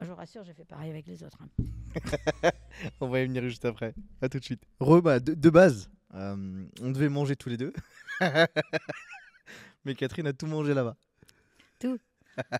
Je 0.00 0.06
vous 0.06 0.14
rassure, 0.14 0.42
j'ai 0.44 0.52
fait 0.54 0.64
pareil 0.64 0.90
avec 0.90 1.06
les 1.06 1.22
autres. 1.22 1.38
hein. 1.42 2.50
On 3.00 3.08
va 3.08 3.20
y 3.20 3.26
venir 3.26 3.42
juste 3.44 3.64
après. 3.64 3.94
À 4.20 4.28
tout 4.28 4.38
de 4.38 4.44
suite. 4.44 4.62
De, 4.80 5.34
de 5.34 5.50
base, 5.50 5.88
euh, 6.14 6.64
on 6.82 6.90
devait 6.90 7.08
manger 7.08 7.36
tous 7.36 7.48
les 7.48 7.56
deux. 7.56 7.72
Mais 9.84 9.94
Catherine 9.94 10.26
a 10.26 10.32
tout 10.32 10.46
mangé 10.46 10.74
là-bas. 10.74 10.96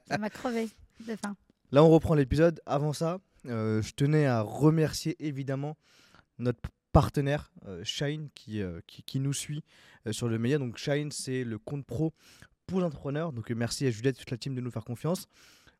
Ça 0.06 0.18
m'a 0.18 0.30
crevé 0.30 0.68
de 1.00 1.16
faim. 1.16 1.36
Là, 1.72 1.82
on 1.82 1.88
reprend 1.90 2.14
l'épisode. 2.14 2.60
Avant 2.66 2.92
ça, 2.92 3.18
euh, 3.46 3.82
je 3.82 3.92
tenais 3.94 4.26
à 4.26 4.42
remercier 4.42 5.16
évidemment 5.18 5.76
notre 6.38 6.60
partenaire 6.92 7.50
euh, 7.66 7.82
Shine 7.84 8.30
qui, 8.34 8.62
euh, 8.62 8.80
qui, 8.86 9.02
qui 9.02 9.20
nous 9.20 9.32
suit 9.32 9.64
euh, 10.06 10.12
sur 10.12 10.28
le 10.28 10.38
média. 10.38 10.58
Donc 10.58 10.78
Shine, 10.78 11.10
c'est 11.10 11.44
le 11.44 11.58
compte 11.58 11.84
pro 11.84 12.14
pour 12.66 12.80
l'entrepreneur. 12.80 13.32
Donc 13.32 13.50
merci 13.50 13.86
à 13.86 13.90
Juliette 13.90 14.16
et 14.16 14.20
toute 14.20 14.30
la 14.30 14.38
team 14.38 14.54
de 14.54 14.60
nous 14.60 14.70
faire 14.70 14.84
confiance. 14.84 15.26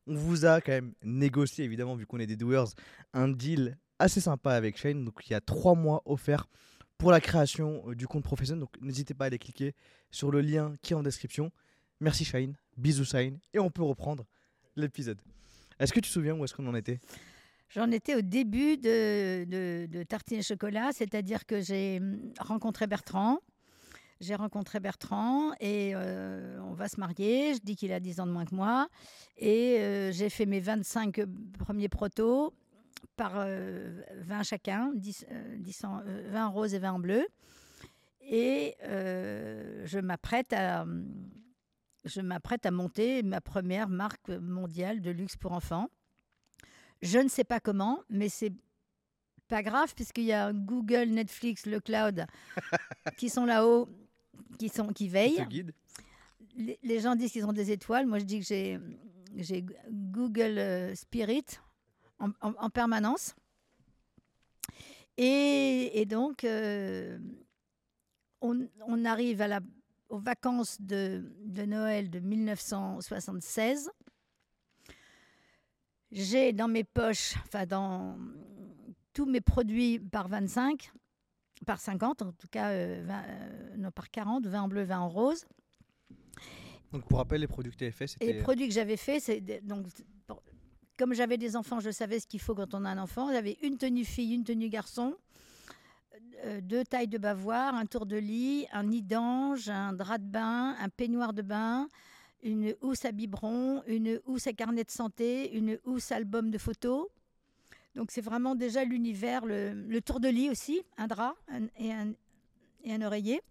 On 0.07 0.15
vous 0.15 0.45
a 0.45 0.61
quand 0.61 0.73
même 0.73 0.93
négocié, 1.03 1.65
évidemment, 1.65 1.95
vu 1.95 2.05
qu'on 2.05 2.19
est 2.19 2.27
des 2.27 2.35
doers, 2.35 2.67
un 3.13 3.29
deal 3.29 3.77
assez 3.97 4.21
sympa 4.21 4.53
avec 4.53 4.77
Shine. 4.77 5.05
Donc 5.05 5.21
il 5.25 5.31
y 5.31 5.35
a 5.35 5.41
trois 5.41 5.73
mois 5.73 6.03
offerts 6.05 6.47
pour 6.97 7.11
la 7.11 7.21
création 7.21 7.83
du 7.93 8.07
compte 8.07 8.23
professionnel. 8.23 8.59
Donc 8.59 8.75
n'hésitez 8.81 9.13
pas 9.13 9.25
à 9.25 9.27
aller 9.27 9.39
cliquer 9.39 9.73
sur 10.11 10.31
le 10.31 10.41
lien 10.41 10.75
qui 10.81 10.93
est 10.93 10.95
en 10.95 11.03
description. 11.03 11.51
Merci 12.01 12.25
Shine, 12.25 12.55
bisous 12.77 13.05
Shine, 13.05 13.39
et 13.53 13.59
on 13.59 13.71
peut 13.71 13.83
reprendre 13.83 14.25
l'épisode. 14.75 15.21
Est-ce 15.79 15.93
que 15.93 15.99
tu 15.99 16.09
te 16.09 16.13
souviens 16.13 16.35
où 16.35 16.43
est-ce 16.43 16.53
qu'on 16.53 16.67
en 16.67 16.75
était? 16.75 16.99
J'en 17.75 17.91
étais 17.91 18.15
au 18.15 18.21
début 18.21 18.77
de, 18.77 19.43
de, 19.43 20.03
Tartines 20.03 20.37
et 20.39 20.41
Chocolat, 20.43 20.91
c'est-à-dire 20.93 21.45
que 21.45 21.59
j'ai 21.59 21.97
hum, 21.99 22.31
rencontré 22.39 22.87
Bertrand. 22.87 23.39
J'ai 24.21 24.35
rencontré 24.35 24.79
Bertrand 24.79 25.51
et 25.59 25.91
euh, 25.93 26.57
on 26.63 26.71
va 26.71 26.87
se 26.87 26.97
marier. 27.01 27.53
Je 27.53 27.59
dis 27.59 27.75
qu'il 27.75 27.91
a 27.91 27.99
10 27.99 28.21
ans 28.21 28.27
de 28.27 28.31
moins 28.31 28.45
que 28.45 28.55
moi. 28.55 28.87
Et 29.35 29.75
euh, 29.79 30.13
j'ai 30.13 30.29
fait 30.29 30.45
mes 30.45 30.61
25 30.61 31.19
premiers 31.59 31.89
protos 31.89 32.53
par 33.17 33.33
euh, 33.35 34.01
20 34.21 34.43
chacun, 34.43 34.93
10, 34.95 35.25
euh, 35.29 35.57
10 35.57 35.83
en- 35.83 35.99
euh, 36.07 36.29
20 36.31 36.47
en 36.47 36.51
rose 36.53 36.73
et 36.73 36.79
20 36.79 36.93
en 36.93 36.99
bleu. 36.99 37.27
Et 38.21 38.75
euh, 38.83 39.81
hum, 39.81 39.87
je 42.05 42.21
m'apprête 42.21 42.65
à 42.65 42.71
monter 42.71 43.21
ma 43.21 43.41
première 43.41 43.89
marque 43.89 44.29
mondiale 44.29 45.01
de 45.01 45.11
luxe 45.11 45.35
pour 45.35 45.51
enfants. 45.51 45.89
Je 47.01 47.19
ne 47.19 47.27
sais 47.29 47.43
pas 47.43 47.59
comment, 47.59 47.99
mais 48.09 48.29
c'est 48.29 48.53
pas 49.47 49.61
grave 49.61 49.93
puisqu'il 49.95 50.23
y 50.25 50.33
a 50.33 50.51
Google, 50.53 51.09
Netflix, 51.09 51.65
le 51.65 51.79
cloud 51.79 52.25
qui 53.17 53.29
sont 53.29 53.45
là-haut, 53.45 53.87
qui 54.57 54.69
sont 54.69 54.87
qui 54.87 55.07
veillent. 55.07 55.37
Les, 56.57 56.79
les 56.81 56.99
gens 56.99 57.15
disent 57.15 57.31
qu'ils 57.31 57.45
ont 57.45 57.53
des 57.53 57.69
étoiles. 57.71 58.07
Moi, 58.07 58.19
je 58.19 58.23
dis 58.25 58.39
que 58.39 58.45
j'ai 58.45 58.79
j'ai 59.35 59.65
Google 59.91 60.57
euh, 60.57 60.95
Spirit 60.95 61.43
en, 62.19 62.29
en- 62.41 62.53
en 62.57 62.69
permanence. 62.69 63.35
Et, 65.17 65.99
et 66.01 66.05
donc, 66.05 66.43
euh, 66.43 67.19
on, 68.41 68.67
on 68.87 69.05
arrive 69.05 69.41
à 69.41 69.47
la, 69.47 69.59
aux 70.09 70.19
vacances 70.19 70.79
de, 70.81 71.23
de 71.45 71.63
Noël 71.63 72.09
de 72.09 72.19
1976. 72.19 73.89
J'ai 76.15 76.53
dans 76.53 76.69
mes 76.69 76.83
poches, 76.85 77.35
enfin 77.45 77.65
dans 77.65 78.17
tous 79.13 79.25
mes 79.25 79.41
produits 79.41 79.99
par 79.99 80.29
25, 80.29 80.89
par 81.65 81.79
50, 81.79 82.21
en 82.21 82.31
tout 82.31 82.47
cas, 82.49 82.69
euh, 82.69 83.03
20, 83.05 83.13
euh, 83.27 83.75
non, 83.77 83.91
par 83.91 84.09
40, 84.09 84.47
20 84.47 84.61
en 84.61 84.67
bleu, 84.69 84.83
20 84.83 84.99
en 84.99 85.09
rose. 85.09 85.45
Donc 86.93 87.05
pour 87.07 87.17
rappel, 87.17 87.41
les 87.41 87.47
produits 87.47 87.71
que 87.73 87.77
tu 87.77 87.83
avais 87.83 87.91
fait, 87.91 88.07
c'était. 88.07 88.31
les 88.31 88.41
produits 88.41 88.67
que 88.67 88.73
j'avais 88.73 88.95
fait, 88.97 89.19
c'est 89.19 89.41
des- 89.41 89.59
donc 89.59 89.87
pour- 90.25 90.41
comme 90.97 91.13
j'avais 91.13 91.37
des 91.37 91.57
enfants, 91.57 91.81
je 91.81 91.89
savais 91.91 92.21
ce 92.21 92.27
qu'il 92.27 92.39
faut 92.39 92.55
quand 92.55 92.73
on 92.73 92.85
a 92.85 92.89
un 92.89 92.97
enfant. 92.97 93.29
J'avais 93.33 93.57
une 93.61 93.77
tenue 93.77 94.05
fille, 94.05 94.33
une 94.33 94.45
tenue 94.45 94.69
garçon, 94.69 95.15
euh, 96.45 96.61
deux 96.61 96.85
tailles 96.85 97.09
de 97.09 97.17
bavoir, 97.17 97.75
un 97.75 97.85
tour 97.85 98.05
de 98.05 98.15
lit, 98.15 98.67
un 98.71 98.83
nid 98.83 99.01
d'ange, 99.01 99.67
un 99.67 99.91
drap 99.91 100.19
de 100.19 100.27
bain, 100.29 100.75
un 100.79 100.87
peignoir 100.87 101.33
de 101.33 101.41
bain, 101.41 101.89
une 102.45 102.75
housse 102.81 103.05
à 103.05 103.11
biberon, 103.11 103.83
une 103.87 104.21
housse 104.25 104.45
à 104.45 104.53
carnet 104.53 104.83
de 104.83 104.91
santé, 104.91 105.51
une 105.57 105.79
housse 105.83 106.11
album 106.11 106.51
de 106.51 106.59
photos. 106.59 107.07
Donc 107.95 108.11
c'est 108.11 108.21
vraiment 108.21 108.55
déjà 108.55 108.83
l'univers, 108.83 109.45
le, 109.45 109.99
tour 109.99 110.19
de 110.19 110.27
lit 110.27 110.49
aussi, 110.49 110.83
un 110.97 111.07
drap 111.07 111.35
et, 111.79 111.91
un, 111.91 113.01
oreiller. 113.01 113.41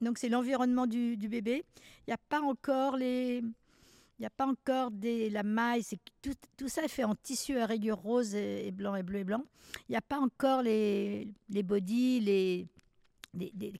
Donc 0.00 0.18
c'est 0.18 0.28
l'environnement 0.28 0.86
du, 0.86 1.16
bébé. 1.16 1.64
Il 2.06 2.10
n'y 2.10 2.14
a 2.14 2.18
pas 2.28 2.40
encore 2.40 2.96
les, 2.96 3.38
il 3.38 4.20
n'y 4.20 4.26
a 4.26 4.30
pas 4.30 4.46
encore 4.46 4.90
la 5.00 5.42
maille, 5.44 5.84
c'est 5.84 6.00
tout, 6.20 6.68
ça 6.68 6.82
est 6.82 6.88
fait 6.88 7.04
en 7.04 7.14
tissu 7.14 7.56
à 7.56 7.66
rayures 7.66 7.98
roses 7.98 8.34
et, 8.34 8.72
blanc 8.72 8.96
et 8.96 9.04
bleu 9.04 9.20
et 9.20 9.24
blanc. 9.24 9.44
Il 9.88 9.92
n'y 9.92 9.96
a 9.96 10.02
pas 10.02 10.18
encore 10.18 10.62
les, 10.62 11.32
les 11.50 11.62
bodys, 11.62 12.18
les, 12.18 12.66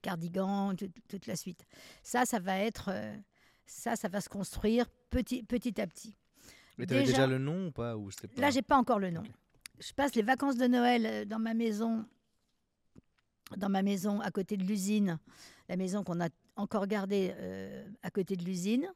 cardigans, 0.01 0.73
tout- 0.77 0.89
toute 1.09 1.25
la 1.27 1.35
suite. 1.35 1.65
Ça, 2.03 2.25
ça 2.25 2.39
va 2.39 2.57
être, 2.59 2.89
euh, 2.89 3.17
ça, 3.71 3.95
ça 3.95 4.09
va 4.09 4.19
se 4.21 4.29
construire 4.29 4.85
petit, 5.09 5.43
petit 5.43 5.79
à 5.79 5.87
petit. 5.87 6.15
Mais 6.77 6.85
t'avais 6.85 7.01
déjà... 7.01 7.13
déjà- 7.13 7.27
le 7.27 7.37
nom 7.37 7.67
ou 7.67 7.71
pas 7.71 7.95
ou 7.97 8.11
c'était 8.11 8.27
pas... 8.27 8.41
Là, 8.41 8.49
j'ai 8.49 8.61
pas 8.61 8.77
encore 8.77 8.99
le 8.99 9.11
nom. 9.11 9.23
Je 9.79 9.93
passe 9.93 10.13
les 10.15 10.21
vacances 10.23 10.57
de 10.57 10.67
Noël 10.67 11.05
euh, 11.05 11.25
dans 11.25 11.39
ma 11.39 11.53
maison, 11.53 12.05
dans 13.57 13.69
ma 13.69 13.81
maison 13.81 14.19
à 14.21 14.29
côté 14.29 14.57
de 14.57 14.63
l'usine, 14.63 15.17
la 15.69 15.77
maison 15.77 16.03
qu'on 16.03 16.19
a 16.21 16.27
encore 16.55 16.85
gardée 16.85 17.33
euh, 17.37 17.87
à 18.03 18.11
côté 18.11 18.35
de 18.35 18.43
l'usine. 18.43 18.91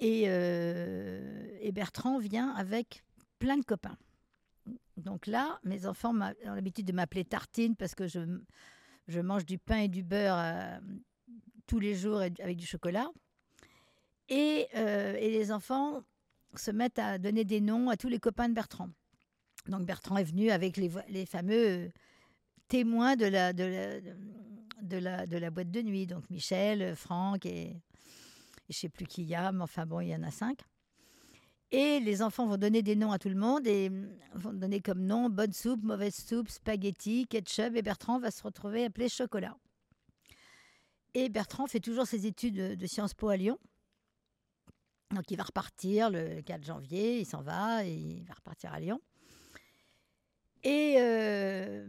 Et, 0.00 0.24
euh, 0.26 1.56
et 1.60 1.70
Bertrand 1.70 2.18
vient 2.18 2.50
avec 2.54 3.04
plein 3.38 3.56
de 3.58 3.64
copains. 3.64 3.96
Donc 4.96 5.26
là, 5.26 5.60
mes 5.64 5.86
enfants 5.86 6.14
ont 6.14 6.54
l'habitude 6.54 6.86
de 6.86 6.92
m'appeler 6.92 7.24
Tartine 7.24 7.76
parce 7.76 7.94
que 7.94 8.06
je, 8.08 8.20
je 9.06 9.20
mange 9.20 9.44
du 9.44 9.58
pain 9.58 9.78
et 9.78 9.88
du 9.88 10.02
beurre 10.02 10.38
euh, 10.38 10.78
tous 11.66 11.78
les 11.78 11.94
jours 11.94 12.18
avec 12.20 12.56
du 12.56 12.66
chocolat. 12.66 13.08
Et, 14.28 14.68
euh, 14.76 15.16
et 15.18 15.30
les 15.30 15.52
enfants 15.52 16.02
se 16.54 16.70
mettent 16.70 16.98
à 16.98 17.18
donner 17.18 17.44
des 17.44 17.60
noms 17.60 17.90
à 17.90 17.96
tous 17.96 18.08
les 18.08 18.18
copains 18.18 18.48
de 18.48 18.54
Bertrand. 18.54 18.90
Donc 19.66 19.84
Bertrand 19.84 20.16
est 20.16 20.24
venu 20.24 20.50
avec 20.50 20.76
les, 20.76 21.26
fameux 21.26 21.68
euh, 21.68 21.88
témoins 22.68 23.16
de 23.16 23.26
la, 23.26 23.52
boîte 25.50 25.70
de 25.70 25.82
nuit. 25.82 26.06
Donc 26.06 26.28
Michel, 26.30 26.82
euh, 26.82 26.94
Franck 26.94 27.46
et, 27.46 27.68
et 27.68 27.80
je 28.68 28.76
ne 28.76 28.80
sais 28.80 28.88
plus 28.88 29.06
qui 29.06 29.22
il 29.22 29.28
y 29.28 29.34
a, 29.34 29.52
mais 29.52 29.62
enfin 29.62 29.86
bon, 29.86 30.00
il 30.00 30.08
y 30.08 30.14
en 30.14 30.22
a 30.22 30.30
cinq. 30.30 30.58
Et 31.70 32.00
les 32.00 32.20
enfants 32.20 32.46
vont 32.46 32.58
donner 32.58 32.82
des 32.82 32.96
noms 32.96 33.12
à 33.12 33.18
tout 33.18 33.30
le 33.30 33.34
monde 33.34 33.66
et 33.66 33.90
vont 34.34 34.52
donner 34.52 34.80
comme 34.80 35.06
nom 35.06 35.30
bonne 35.30 35.54
soupe, 35.54 35.82
mauvaise 35.82 36.14
soupe, 36.14 36.50
spaghetti, 36.50 37.26
ketchup. 37.26 37.74
Et 37.74 37.82
Bertrand 37.82 38.18
va 38.18 38.30
se 38.30 38.42
retrouver 38.42 38.84
appelé 38.84 39.08
chocolat. 39.08 39.56
Et 41.14 41.30
Bertrand 41.30 41.66
fait 41.66 41.80
toujours 41.80 42.06
ses 42.06 42.26
études 42.26 42.54
de, 42.54 42.74
de 42.74 42.86
Sciences 42.86 43.14
Po 43.14 43.28
à 43.28 43.38
Lyon. 43.38 43.58
Donc 45.12 45.30
il 45.30 45.36
va 45.36 45.44
repartir 45.44 46.10
le 46.10 46.40
4 46.42 46.64
janvier, 46.64 47.20
il 47.20 47.26
s'en 47.26 47.42
va 47.42 47.84
et 47.84 47.92
il 47.92 48.24
va 48.24 48.34
repartir 48.34 48.72
à 48.72 48.80
Lyon. 48.80 49.00
Et, 50.64 50.96
euh, 50.98 51.86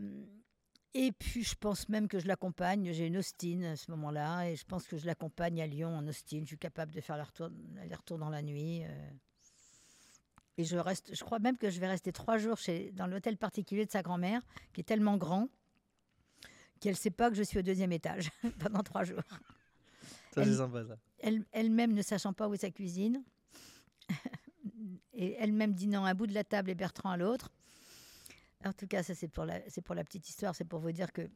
et 0.93 1.11
puis 1.11 1.43
je 1.43 1.55
pense 1.55 1.89
même 1.89 2.07
que 2.07 2.19
je 2.19 2.27
l'accompagne, 2.27 2.91
j'ai 2.91 3.07
une 3.07 3.17
Austin 3.17 3.61
à 3.63 3.75
ce 3.75 3.89
moment-là, 3.91 4.49
et 4.49 4.55
je 4.55 4.65
pense 4.65 4.87
que 4.87 4.97
je 4.97 5.05
l'accompagne 5.05 5.61
à 5.61 5.67
Lyon 5.67 5.95
en 5.95 6.07
Austin, 6.07 6.39
je 6.41 6.47
suis 6.47 6.57
capable 6.57 6.93
de 6.93 7.01
faire 7.01 7.17
l'aller-retour 7.17 7.49
aller-retour 7.81 8.17
dans 8.17 8.29
la 8.29 8.41
nuit. 8.41 8.83
euh. 8.83 9.09
Et 10.57 10.65
je, 10.65 10.77
reste, 10.77 11.15
je 11.15 11.23
crois 11.23 11.39
même 11.39 11.57
que 11.57 11.69
je 11.71 11.79
vais 11.79 11.87
rester 11.87 12.11
trois 12.11 12.37
jours 12.37 12.57
chez, 12.57 12.91
dans 12.91 13.07
l'hôtel 13.07 13.37
particulier 13.37 13.85
de 13.85 13.91
sa 13.91 14.03
grand-mère, 14.03 14.41
qui 14.71 14.81
est 14.81 14.83
tellement 14.83 15.17
grand 15.17 15.49
qu'elle 16.79 16.93
ne 16.93 16.97
sait 16.97 17.11
pas 17.11 17.29
que 17.29 17.35
je 17.35 17.43
suis 17.43 17.57
au 17.57 17.61
deuxième 17.61 17.91
étage 17.91 18.29
pendant 18.59 18.83
trois 18.83 19.03
jours 19.03 19.23
Ça, 20.33 20.43
c'est 20.43 20.55
sympa 20.55 20.83
ça. 20.85 20.97
Elle- 21.23 21.45
elle-même 21.51 21.93
ne 21.93 22.01
sachant 22.01 22.33
pas 22.33 22.47
où 22.47 22.53
est 22.53 22.57
sa 22.57 22.71
cuisine. 22.71 23.23
et 25.13 25.33
elle-même 25.39 25.75
non 25.87 26.05
à 26.05 26.09
un 26.11 26.15
bout 26.15 26.27
de 26.27 26.33
la 26.33 26.43
table 26.43 26.69
et 26.69 26.75
Bertrand 26.75 27.11
à 27.11 27.17
l'autre. 27.17 27.51
En 28.65 28.73
tout 28.73 28.87
cas, 28.87 29.03
ça 29.03 29.13
c'est 29.15 29.27
pour, 29.27 29.45
la, 29.45 29.59
pour 29.83 29.95
la 29.95 30.03
petite 30.03 30.27
histoire, 30.29 30.55
c'est 30.55 30.65
pour 30.65 30.79
vous 30.79 30.91
dire 30.91 31.11
que 31.11 31.29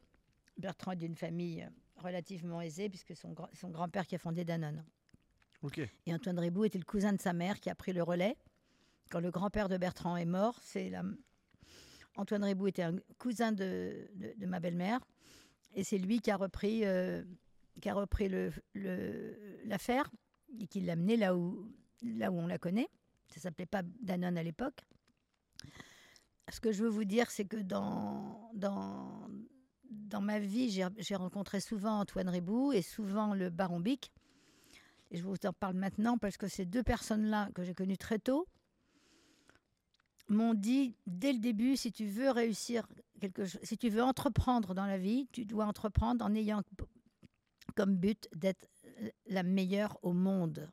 Bertrand 0.56 0.92
est 0.92 0.96
d'une 0.96 1.14
famille 1.16 1.62
euh, 1.62 1.68
relativement 2.02 2.60
aisée, 2.60 2.88
puisque 2.88 3.14
son, 3.16 3.34
son 3.52 3.68
grand-père 3.70 4.06
qui 4.06 4.14
a 4.14 4.18
fondé 4.18 4.44
Danone. 4.44 4.84
Ok. 5.62 5.78
Et 6.06 6.14
Antoine 6.14 6.38
Ribou 6.38 6.64
était 6.64 6.78
le 6.78 6.84
cousin 6.84 7.12
de 7.12 7.20
sa 7.20 7.32
mère 7.32 7.60
qui 7.60 7.68
a 7.70 7.74
pris 7.74 7.92
le 7.92 8.02
relais. 8.02 8.36
Quand 9.10 9.20
le 9.20 9.30
grand-père 9.30 9.68
de 9.68 9.76
Bertrand 9.76 10.16
est 10.16 10.24
mort, 10.24 10.58
c'est 10.62 10.90
la... 10.90 11.02
Antoine 12.16 12.44
Ribou 12.44 12.66
était 12.66 12.82
un 12.82 12.96
cousin 13.18 13.52
de, 13.52 14.08
de- 14.14 14.34
de 14.36 14.46
ma 14.46 14.58
belle-mère. 14.60 15.00
Et 15.74 15.84
c'est 15.84 15.98
lui 15.98 16.20
qui 16.20 16.30
a 16.30 16.36
repris, 16.36 16.84
euh, 16.84 17.22
qui 17.80 17.88
a 17.88 17.94
repris 17.94 18.30
l'affaire 19.64 20.10
et 20.60 20.66
qui 20.66 20.80
l'a 20.80 20.94
amené 20.94 21.16
là 21.16 21.36
où, 21.36 21.72
on 22.02 22.46
la 22.46 22.58
connaît. 22.58 22.88
Ça 23.28 23.40
s'appelait 23.40 23.66
pas 23.66 23.82
Danone 24.00 24.38
à 24.38 24.42
l'époque. 24.42 24.84
Ce 26.50 26.60
que 26.60 26.72
je 26.72 26.82
veux 26.82 26.88
vous 26.88 27.04
dire, 27.04 27.30
c'est 27.30 27.44
que 27.44 27.58
dans, 27.58 28.50
ma 30.20 30.38
vie, 30.38 30.70
j'ai 30.70 31.16
rencontré 31.16 31.60
souvent 31.60 32.00
Antoine 32.00 32.28
Ribou 32.28 32.72
et 32.72 32.82
souvent 32.82 33.34
le 33.34 33.50
Baron 33.50 33.80
Bic. 33.80 34.12
Et 35.10 35.16
je 35.16 35.22
vous 35.22 35.36
en 35.44 35.52
parle 35.52 35.76
maintenant 35.76 36.18
parce 36.18 36.36
que 36.36 36.48
ces 36.48 36.66
deux 36.66 36.82
personnes-là 36.82 37.48
que 37.54 37.62
j'ai 37.62 37.74
connues 37.74 37.96
très 37.96 38.18
tôt 38.18 38.46
m'ont 40.28 40.52
dit 40.54 40.94
dès 41.06 41.32
le 41.32 41.38
début, 41.38 41.76
si 41.76 41.92
tu 41.92 42.06
veux 42.06 42.30
réussir 42.30 42.86
quelque 43.18 43.46
chose, 43.46 43.60
si 43.62 43.78
tu 43.78 43.88
veux 43.88 44.02
entreprendre 44.02 44.74
dans 44.74 44.84
la 44.84 44.98
vie, 44.98 45.26
tu 45.32 45.46
dois 45.46 45.64
entreprendre 45.64 46.24
en 46.24 46.34
ayant 46.34 46.62
comme 47.78 47.94
but 47.94 48.28
d'être 48.34 48.66
la 49.28 49.44
meilleure 49.44 50.00
au 50.02 50.12
monde. 50.12 50.68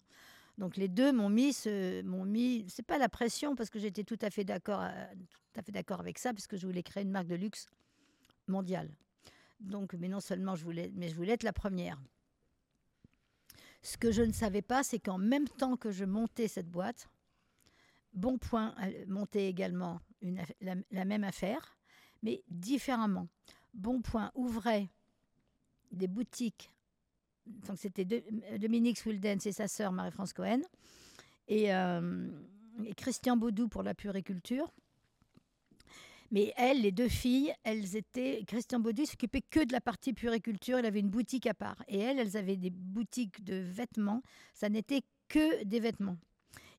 Donc 0.58 0.76
les 0.76 0.88
deux 0.88 1.12
m'ont 1.14 1.30
mis, 1.30 1.54
ce, 1.54 2.02
m'ont 2.02 2.26
mis, 2.26 2.66
c'est 2.68 2.82
pas 2.82 2.98
la 2.98 3.10
pression 3.10 3.56
parce 3.56 3.70
que 3.70 3.78
j'étais 3.78 4.04
tout 4.04 4.18
à 4.24 4.32
fait 4.32 4.44
d'accord, 4.44 4.80
à- 4.80 5.10
tout 5.54 5.60
à 5.60 5.62
fait 5.62 5.72
d'accord 5.72 6.00
avec 6.00 6.18
ça 6.18 6.34
parce 6.34 6.48
que 6.48 6.58
je 6.58 6.66
voulais 6.66 6.82
créer 6.82 7.04
une 7.04 7.12
marque 7.12 7.28
de 7.28 7.36
luxe 7.36 7.68
mondiale. 8.48 8.90
Donc, 9.60 9.94
mais 9.94 10.08
non 10.08 10.20
seulement 10.20 10.56
je 10.56 10.64
voulais, 10.64 10.92
mais 10.96 11.08
je 11.10 11.14
voulais 11.16 11.34
être 11.34 11.44
la 11.44 11.54
première. 11.54 12.02
Ce 13.84 13.98
que 13.98 14.12
je 14.12 14.24
ne 14.24 14.34
savais 14.34 14.64
pas, 14.64 14.82
c'est 14.82 14.98
qu'en 14.98 15.20
même 15.20 15.48
temps 15.48 15.78
que 15.78 15.92
je 15.92 16.06
montais 16.06 16.48
cette 16.48 16.72
boîte, 16.72 17.08
Bon 18.14 18.40
Point 18.40 18.74
a 18.78 18.88
monté 19.06 19.48
également 19.48 20.00
la 20.90 21.06
même 21.06 21.24
affaire, 21.24 21.78
mais 22.24 22.42
différemment. 22.50 23.28
Bon 23.76 24.02
Point 24.02 24.32
ouvrait 24.34 24.90
des 25.92 26.08
boutiques. 26.08 26.72
Donc 27.46 27.78
c'était 27.78 28.06
de- 28.06 28.24
Dominique 28.58 28.98
Swildens 28.98 29.46
et 29.46 29.52
sa 29.52 29.68
sœur 29.68 29.92
Marie-France 29.92 30.34
Cohen 30.34 30.62
et, 31.48 31.74
euh, 31.74 32.28
Christian 32.98 33.38
Baudou 33.38 33.68
pour 33.68 33.84
la 33.84 33.94
puriculture. 33.94 34.72
Mais 36.32 36.54
elles, 36.58 36.82
les 36.82 36.92
deux 36.92 37.08
filles, 37.08 37.54
elles 37.64 37.96
étaient. 37.96 38.44
Christian 38.48 38.80
Baudou 38.80 39.06
s'occupait 39.06 39.42
que 39.42 39.64
de 39.64 39.72
la 39.72 39.80
partie 39.80 40.12
puriculture. 40.12 40.80
Il 40.80 40.86
avait 40.86 41.00
une 41.00 41.10
boutique 41.10 41.46
à 41.46 41.54
part. 41.54 41.78
Et 41.88 42.00
elles, 42.00 42.18
elles 42.20 42.36
avaient 42.36 42.58
des 42.58 42.72
boutiques 42.72 43.44
de 43.44 43.56
vêtements. 43.56 44.24
Ça 44.54 44.68
n'était 44.68 45.04
que 45.28 45.64
des 45.64 45.80
vêtements. 45.80 46.18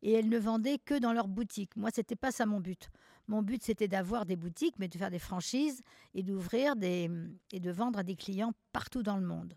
Et 0.02 0.12
elles 0.12 0.28
ne 0.28 0.38
vendaient 0.38 0.78
que 0.78 0.98
dans 0.98 1.12
leur 1.12 1.28
boutique. 1.28 1.74
Moi, 1.76 1.90
c'était 1.94 2.16
pas 2.16 2.32
ça 2.32 2.44
mon 2.44 2.60
but. 2.60 2.90
Mon 3.28 3.40
but, 3.42 3.62
c'était 3.62 3.88
d'avoir 3.88 4.26
des 4.26 4.36
boutiques, 4.36 4.78
mais 4.78 4.88
de 4.88 4.98
faire 4.98 5.10
des 5.10 5.18
franchises 5.20 5.80
et 6.14 6.22
d'ouvrir 6.22 6.76
des 6.76 7.08
et 7.52 7.60
de 7.60 7.70
vendre 7.70 8.00
à 8.00 8.02
des 8.02 8.16
clients 8.16 8.52
partout 8.72 9.02
dans 9.02 9.16
le 9.16 9.26
monde. 9.26 9.54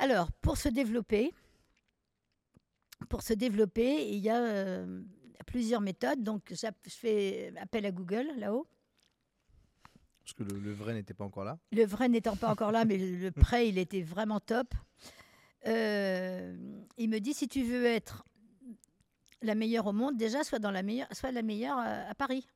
Alors, 0.00 0.32
pour 0.40 0.56
se 0.56 0.70
développer, 0.70 1.34
pour 3.10 3.22
se 3.22 3.34
développer, 3.34 4.08
il 4.08 4.18
y 4.18 4.30
a 4.30 4.40
euh, 4.40 5.02
plusieurs 5.46 5.82
méthodes. 5.82 6.22
Donc, 6.22 6.54
je 6.54 6.66
fais 6.88 7.52
appel 7.60 7.84
à 7.84 7.92
Google 7.92 8.26
là-haut. 8.38 8.66
Parce 10.24 10.32
que 10.32 10.42
le, 10.42 10.58
le 10.58 10.72
vrai 10.72 10.94
n'était 10.94 11.12
pas 11.12 11.24
encore 11.24 11.44
là. 11.44 11.58
Le 11.72 11.84
vrai 11.84 12.08
n'étant 12.08 12.34
pas 12.34 12.50
encore 12.50 12.72
là, 12.72 12.86
mais 12.86 12.96
le, 12.96 13.30
prêt, 13.30 13.68
il 13.68 13.76
était 13.76 14.00
vraiment 14.00 14.40
top. 14.40 14.72
Euh, 15.66 16.56
il 16.96 17.10
me 17.10 17.18
dit 17.18 17.34
si 17.34 17.46
tu 17.46 17.62
veux 17.62 17.84
être 17.84 18.24
la 19.42 19.54
meilleure 19.54 19.86
au 19.86 19.92
monde, 19.92 20.16
déjà 20.16 20.44
sois 20.44 20.60
dans 20.60 20.70
la 20.70 20.82
meilleure, 20.82 21.08
sois 21.12 21.30
la 21.30 21.42
meilleure 21.42 21.76
à, 21.76 22.08
à 22.08 22.14
Paris. 22.14 22.46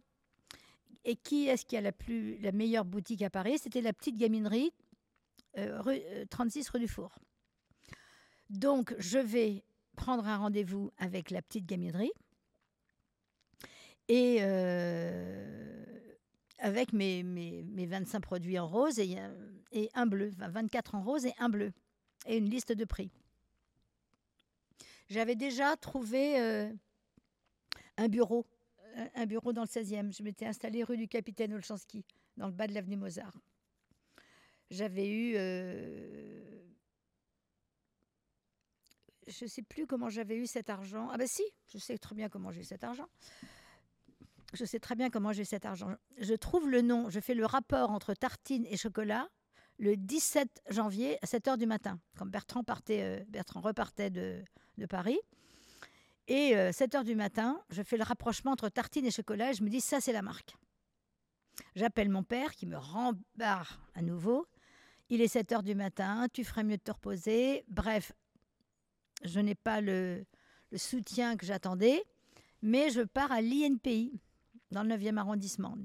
Et 1.05 1.17
qui 1.17 1.49
est-ce 1.49 1.67
qui 1.67 1.77
a 1.77 1.83
la 1.83 1.93
plus 1.93 2.39
la 2.39 2.53
meilleure 2.53 2.87
boutique 2.87 3.21
à 3.21 3.29
Paris? 3.29 3.59
C'était 3.59 3.83
la 3.83 3.93
petite 3.93 4.17
gaminerie 4.17 4.73
euh, 5.59 5.81
rue, 5.83 6.01
euh, 6.07 6.25
36 6.31 6.69
rue 6.71 6.81
du 6.81 6.89
Four. 6.89 7.11
Donc 8.55 8.95
je 8.99 9.19
vais 9.19 9.65
prendre 9.97 10.27
un 10.27 10.37
rendez-vous 10.39 10.93
avec 10.99 11.31
la 11.31 11.43
petite 11.43 11.67
gaminerie 11.67 12.13
et 14.09 14.39
euh, 14.43 15.85
avec 16.59 16.93
mes, 16.93 17.23
mes, 17.25 17.65
mes 17.65 17.87
25 17.87 18.21
produits 18.21 18.59
en 18.59 18.69
rose 18.69 18.99
et, 19.01 19.19
un- 19.19 19.35
et 19.73 19.91
un 19.95 20.07
bleu, 20.07 20.31
enfin 20.35 20.49
24 20.49 20.95
en 20.95 21.03
rose 21.03 21.27
et 21.27 21.33
un 21.39 21.49
bleu, 21.49 21.73
et 22.27 22.37
une 22.37 22.49
liste 22.49 22.73
de 22.73 22.85
prix. 22.85 23.11
J'avais 25.11 25.35
déjà 25.35 25.77
trouvé 25.77 26.41
euh, 26.41 26.71
un 27.97 28.09
bureau, 28.09 28.47
un- 29.17 29.27
bureau 29.27 29.53
dans 29.53 29.63
le 29.63 29.67
16e. 29.69 30.17
Je 30.17 30.23
m'étais 30.23 30.47
installée 30.47 30.85
rue 30.85 30.97
du 30.97 31.09
Capitaine 31.09 31.53
Olchanski, 31.55 32.05
dans 32.37 32.47
le 32.47 32.53
bas 32.53 32.67
de 32.69 32.73
l'avenue 32.75 32.97
Mozart. 32.97 33.37
J'avais 34.71 35.09
eu. 35.09 35.35
euh, 35.37 36.54
je 39.27 39.45
ne 39.45 39.49
sais 39.49 39.63
plus 39.63 39.87
comment 39.87 40.09
j'avais 40.09 40.37
eu 40.37 40.47
cet 40.47 40.71
argent. 40.71 41.09
Ah 41.13 41.17
ben 41.17 41.27
si, 41.27 41.45
je 41.69 41.79
sais 41.79 41.99
très 41.99 42.15
bien 42.15 42.29
comment 42.29 42.51
j'ai 42.51 42.61
eu 42.61 42.65
cet 42.65 42.85
argent. 42.85 43.09
Je 44.53 44.65
sais 44.65 44.79
très 44.79 44.95
bien 44.95 45.11
comment 45.11 45.33
j'ai 45.33 45.45
cet 45.45 45.65
argent. 45.65 45.95
Je 46.19 46.35
trouve 46.35 46.69
le 46.69 46.81
nom, 46.81 47.11
je 47.11 47.21
fais 47.21 47.35
le 47.35 47.45
rapport 47.45 47.91
entre 47.91 48.15
tartine 48.15 48.67
et 48.67 48.77
chocolat 48.77 49.29
le 49.79 49.97
17 49.97 50.63
janvier 50.71 51.19
à 51.23 51.27
7 51.27 51.47
h 51.47 51.59
du 51.59 51.67
matin, 51.67 52.01
quand 52.17 52.27
Bertrand, 52.27 52.63
partait, 52.63 53.03
euh, 53.03 53.25
Bertrand 53.29 53.61
repartait 53.61 54.11
de, 54.11 54.43
de 54.79 54.87
Paris. 54.87 55.19
Et 56.29 56.57
euh, 56.57 56.73
7 56.73 56.95
h 56.95 57.05
du 57.05 57.15
matin, 57.15 57.61
je 57.71 57.83
fais 57.83 57.97
le 57.97 58.05
rapprochement 58.05 58.53
entre 58.53 58.69
tartine 58.69 59.05
et 59.05 59.11
chocolat 59.11 59.51
et 59.51 59.55
je 59.55 59.63
me 59.63 59.69
dis, 59.69 59.81
ça 59.81 60.01
c'est 60.01 60.13
la 60.13 60.23
marque. 60.23 60.57
J'appelle 61.77 62.09
mon 62.09 62.23
père 62.23 62.55
qui 62.55 62.67
me 62.67 62.77
rembarre 62.77 63.81
à 63.95 64.03
nouveau. 64.03 64.47
Il 65.11 65.21
est 65.21 65.29
7 65.29 65.51
h 65.51 65.63
du 65.63 65.75
matin, 65.75 66.29
tu 66.33 66.45
ferais 66.45 66.65
mieux 66.65 66.77
de 66.77 66.83
te 66.83 66.93
reposer. 66.93 67.65
Bref, 67.69 68.13
je 69.25 69.41
n'ai 69.41 69.55
pas 69.55 69.81
le, 69.81 70.25
soutien 70.77 71.37
que 71.37 71.47
j'attendais, 71.47 72.03
mais 72.63 72.91
je 72.91 73.03
pars 73.03 73.31
à 73.31 73.41
l'INPI, 73.41 74.21
dans 74.71 74.83
le 74.83 74.95
9e 74.95 75.17
arrondissement. 75.19 75.77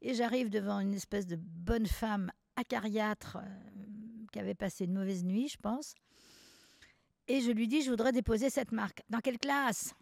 Et 0.00 0.14
j'arrive 0.14 0.48
devant 0.48 0.80
une 0.80 0.94
espèce 0.94 1.26
de 1.26 1.36
bonne 1.36 1.86
femme 1.86 2.30
acariâtre 2.56 3.38
euh, 3.38 4.24
qui 4.32 4.38
avait 4.38 4.54
passé 4.54 4.84
une 4.84 4.92
mauvaise 4.94 5.24
nuit, 5.24 5.48
je 5.48 5.56
pense. 5.58 5.94
Et 7.28 7.40
je 7.40 7.50
lui 7.50 7.66
dis, 7.66 7.82
je 7.82 7.90
voudrais 7.90 8.12
déposer 8.12 8.50
cette 8.50 8.72
marque. 8.72 9.02
Dans 9.10 9.20
quelle 9.20 9.38
classe? 9.38 9.94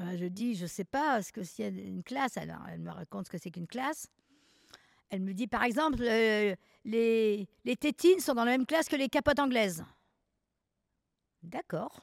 Euh, 0.00 0.16
Je 0.16 0.26
dis, 0.26 0.54
je 0.54 0.62
ne 0.62 0.68
sais 0.68 0.84
pas 0.84 1.22
ce 1.22 1.32
que 1.32 1.42
c'est 1.42 1.68
une 1.68 2.02
classe. 2.02 2.36
Alors, 2.36 2.62
elle 2.68 2.80
me 2.80 2.90
raconte 2.90 3.26
ce 3.26 3.30
que 3.30 3.38
c'est 3.38 3.50
qu'une 3.50 3.68
classe. 3.68 4.08
Elle 5.10 5.22
me 5.22 5.32
dit, 5.34 5.46
par 5.46 5.64
exemple, 5.64 6.02
euh, 6.02 6.54
les 6.84 7.48
tétines 7.80 8.20
sont 8.20 8.34
dans 8.34 8.44
la 8.44 8.52
même 8.52 8.66
classe 8.66 8.88
que 8.88 8.96
les 8.96 9.08
capotes 9.08 9.38
anglaises. 9.38 9.84
D'accord. 11.42 12.00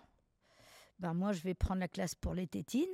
Ben, 0.99 1.13
moi, 1.13 1.31
je 1.31 1.41
vais 1.41 1.53
prendre 1.53 1.79
la 1.79 1.87
classe 1.87 2.15
pour 2.15 2.33
les 2.33 2.47
tétines. 2.47 2.87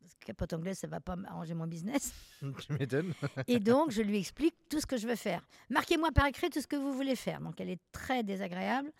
Parce 0.00 0.14
que 0.14 0.26
capote 0.26 0.52
anglaise, 0.52 0.78
ça 0.78 0.86
ne 0.86 0.90
va 0.90 1.00
pas 1.00 1.16
arranger 1.26 1.54
mon 1.54 1.66
business. 1.66 2.12
tu 2.40 2.72
m'étonnes. 2.72 3.14
Et 3.46 3.60
donc, 3.60 3.90
je 3.90 4.02
lui 4.02 4.18
explique 4.18 4.54
tout 4.68 4.80
ce 4.80 4.86
que 4.86 4.96
je 4.96 5.06
veux 5.06 5.16
faire. 5.16 5.46
Marquez-moi 5.70 6.10
par 6.12 6.26
écrit 6.26 6.50
tout 6.50 6.60
ce 6.60 6.66
que 6.66 6.76
vous 6.76 6.92
voulez 6.92 7.14
faire. 7.14 7.40
Donc, 7.40 7.60
elle 7.60 7.70
est 7.70 7.80
très 7.92 8.22
désagréable. 8.22 8.90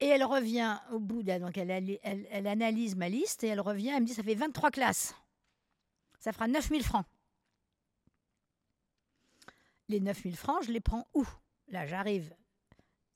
Et 0.00 0.06
elle 0.06 0.24
revient 0.24 0.78
au 0.92 1.00
bout, 1.00 1.22
de, 1.22 1.38
donc 1.38 1.58
elle, 1.58 1.70
elle, 1.70 1.98
elle, 2.02 2.26
elle 2.30 2.46
analyse 2.46 2.94
ma 2.94 3.08
liste 3.08 3.42
et 3.42 3.48
elle 3.48 3.60
revient, 3.60 3.88
elle 3.88 4.02
me 4.02 4.06
dit, 4.06 4.14
ça 4.14 4.22
fait 4.22 4.36
23 4.36 4.70
classes. 4.70 5.14
Ça 6.20 6.32
fera 6.32 6.46
9000 6.46 6.84
francs. 6.84 7.06
Les 9.88 10.00
9000 10.00 10.36
francs, 10.36 10.62
je 10.64 10.70
les 10.70 10.80
prends 10.80 11.08
où? 11.14 11.26
Là, 11.68 11.86
j'arrive 11.86 12.32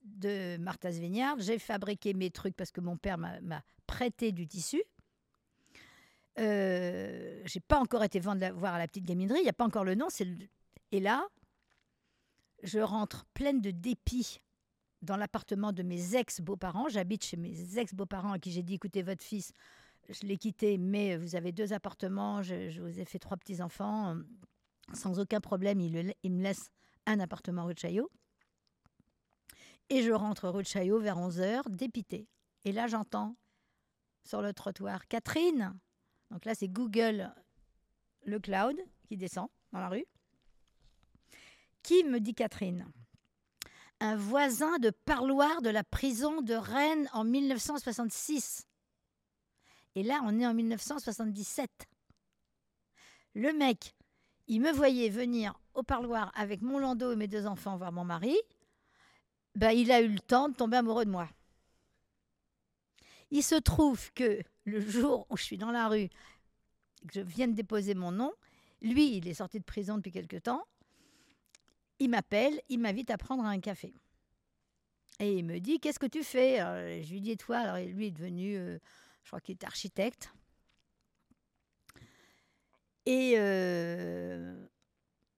de 0.05 0.57
Martha's 0.59 0.97
Vineyard, 0.99 1.37
j'ai 1.39 1.59
fabriqué 1.59 2.15
mes 2.15 2.31
trucs 2.31 2.57
parce 2.57 2.71
que 2.71 2.81
mon 2.81 2.97
père 2.97 3.19
m'a 3.19 3.63
prêté 3.87 4.33
du 4.33 4.47
tissu. 4.47 4.83
Euh, 6.39 7.43
j'ai 7.45 7.61
pas 7.61 7.79
encore 7.79 8.05
été 8.05 8.19
vendre 8.19 8.41
la- 8.41 8.53
voir 8.53 8.75
à 8.75 8.79
la 8.79 8.87
petite 8.89 9.05
gaminerie, 9.05 9.41
il 9.41 9.43
n'y 9.45 9.49
a 9.49 9.53
pas 9.55 9.67
encore 9.67 9.85
le 9.85 9.95
nom. 9.95 10.09
le- 10.21 10.47
Et 10.91 11.01
là, 11.01 11.27
je 12.63 12.79
rentre 12.79 13.27
pleine 13.35 13.61
de 13.61 13.71
dépit 13.71 14.41
dans 15.03 15.17
l'appartement 15.17 15.73
de 15.73 15.83
mes 15.83 16.15
ex-beaux-parents. 16.15 16.89
J'habite 16.89 17.25
chez 17.25 17.37
mes 17.37 17.79
ex-beaux-parents 17.79 18.33
à 18.33 18.39
qui 18.39 18.51
j'ai 18.53 18.63
dit 18.63 18.75
écoutez, 18.75 19.03
votre 19.03 19.23
fils, 19.23 19.53
je 20.09 20.27
l'ai 20.27 20.39
quitté, 20.39 20.79
mais 20.79 21.17
vous 21.17 21.37
avez 21.37 21.53
deux 21.53 21.73
appartements, 21.73 22.43
je, 22.43 22.81
vous 22.81 22.99
ai 23.01 23.05
fait 23.05 23.19
trois 23.19 23.37
petits-enfants. 23.37 24.17
Sans 24.95 25.19
aucun 25.19 25.41
problème, 25.41 25.81
il, 25.81 26.15
il 26.23 26.33
me 26.33 26.43
laisse 26.43 26.71
un 27.07 27.21
appartement 27.21 27.65
rue 27.67 27.75
Chaillot. 27.77 28.11
Et 29.95 30.03
je 30.03 30.11
rentre 30.11 30.49
rue 30.49 30.63
de 30.63 30.69
Chaillot 30.69 31.01
vers 31.01 31.19
11h, 31.19 31.69
dépité. 31.69 32.27
Et 32.65 32.73
là, 32.73 32.87
j'entends 32.87 33.37
sur 34.25 34.41
le 34.41 34.55
trottoir 34.55 35.07
Catherine. 35.07 35.79
Donc 36.31 36.47
là, 36.47 36.55
c'est 36.55 36.69
Google, 36.69 37.31
le 38.25 38.41
cloud, 38.41 38.81
qui 39.07 39.19
descend 39.19 39.49
dans 39.71 39.81
la 39.81 39.91
rue. 39.91 40.07
Qui 41.83 42.05
me 42.05 42.21
dit 42.21 42.33
Catherine? 42.33 42.91
Un 44.01 44.17
voisin 44.17 44.79
de 44.79 44.89
parloir 44.89 45.61
de 45.61 45.69
la 45.69 45.85
prison 45.85 46.41
de 46.41 46.55
Rennes 46.55 47.11
en 47.13 47.25
1966. 47.25 48.67
Et 49.95 50.03
là, 50.03 50.23
on 50.25 50.41
est 50.41 50.47
en 50.47 50.55
1977. 50.55 51.71
Le 53.35 53.53
mec, 53.53 53.95
il 54.47 54.63
me 54.63 54.73
voyait 54.73 55.11
venir 55.11 55.61
au 55.75 55.83
parloir 55.83 56.33
avec 56.35 56.63
mon 56.63 56.79
landau 56.79 57.13
et 57.13 57.17
mes 57.17 57.29
deux 57.29 57.47
enfants 57.47 57.77
voir 57.77 57.93
mon 57.93 58.05
mari. 58.05 58.39
Ben, 59.55 59.71
il 59.71 59.93
a 59.93 60.01
eu 60.01 60.09
le 60.09 60.21
temps 60.21 60.49
de 60.49 60.55
tomber 60.55 60.79
amoureux 60.79 61.05
de 61.05 61.11
moi. 61.11 61.29
Il 63.31 63.43
se 63.43 63.55
trouve 63.55 64.13
que 64.13 64.43
le 64.65 64.81
jour 64.81 65.27
où 65.31 65.37
je 65.37 65.43
suis 65.43 65.59
dans 65.59 65.71
la 65.71 65.89
rue, 65.89 66.09
que 67.09 67.15
je 67.15 67.21
viens 67.21 67.49
de 67.49 67.55
déposer 67.55 67.95
mon 67.95 68.13
nom, 68.13 68.33
lui, 68.81 69.17
il 69.17 69.29
est 69.29 69.35
sorti 69.35 69.59
de 69.59 69.65
prison 69.65 69.97
depuis 69.97 70.13
quelque 70.13 70.37
temps. 70.37 70.67
Il 71.99 72.11
m'appelle, 72.11 72.61
il 72.69 72.79
m'invite 72.79 73.11
à 73.11 73.19
prendre 73.19 73.45
un 73.45 73.61
café. 73.61 73.95
Et 75.21 75.39
il 75.39 75.45
me 75.45 75.61
dit 75.61 75.79
Qu'est-ce 75.79 75.99
que 75.99 76.07
tu 76.07 76.25
fais? 76.25 76.59
Alors, 76.59 77.03
Je 77.03 77.13
lui 77.13 77.21
dis 77.21 77.33
Et 77.33 77.37
toi 77.37 77.59
Alors, 77.59 77.77
lui 77.77 78.07
est 78.07 78.11
devenu, 78.11 78.57
euh, 78.57 78.79
je 79.23 79.29
crois 79.29 79.41
qu'il 79.41 79.53
est 79.53 79.65
architecte. 79.65 80.33
Et, 83.07 83.35
euh, 83.37 84.67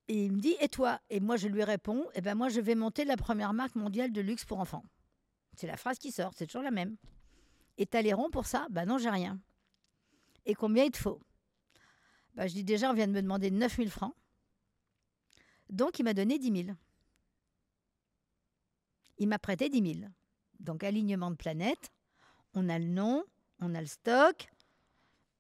et 0.09 0.27
il 0.27 0.33
me 0.33 0.41
dit 0.41 0.57
Et 0.61 0.69
toi? 0.69 1.01
Et 1.11 1.21
moi, 1.21 1.37
je 1.37 1.49
lui 1.49 1.65
réponds 1.65 2.07
Eh 2.15 2.21
ben, 2.21 2.35
moi, 2.35 2.49
je 2.49 2.61
vais 2.61 2.75
monter 2.75 3.05
la 3.05 3.17
première 3.17 3.53
marque 3.53 3.75
mondiale 3.75 4.13
de 4.13 4.21
luxe 4.21 4.45
pour 4.45 4.61
enfants. 4.61 4.85
C'est 5.57 5.67
la 5.67 5.77
phrase 5.77 5.99
qui 5.99 6.13
sort, 6.13 6.33
c'est 6.35 6.47
toujours 6.47 6.63
la 6.63 6.71
même. 6.71 6.97
Et 7.79 7.87
t'as 7.87 8.03
les 8.03 8.13
ronds 8.13 8.31
pour 8.31 8.47
ça? 8.47 8.67
Ben 8.71 8.87
non, 8.87 8.99
j'ai 8.99 9.11
rien. 9.11 9.41
Et 10.47 10.55
combien 10.55 10.85
il 10.85 10.91
te 10.91 10.99
faut? 10.99 11.21
Ben, 12.35 12.47
Je 12.47 12.55
dis 12.55 12.65
déjà, 12.65 12.91
on 12.91 12.95
vient 12.95 13.07
de 13.07 13.13
me 13.13 13.23
demander 13.23 13.51
9000 13.51 13.91
francs. 13.91 14.15
Donc, 15.71 15.99
il 15.99 16.05
m'a 16.05 16.15
donné 16.15 16.39
10 16.39 16.65
000. 16.65 16.77
Il 19.19 19.29
m'a 19.29 19.39
prêté 19.39 19.69
10 19.69 19.95
000. 20.01 20.11
Donc, 20.61 20.85
alignement 20.85 21.31
de 21.31 21.37
planète. 21.37 21.91
On 22.53 22.69
a 22.69 22.79
le 22.79 22.87
nom, 22.87 23.25
on 23.61 23.75
a 23.75 23.81
le 23.81 23.87
stock, 23.87 24.49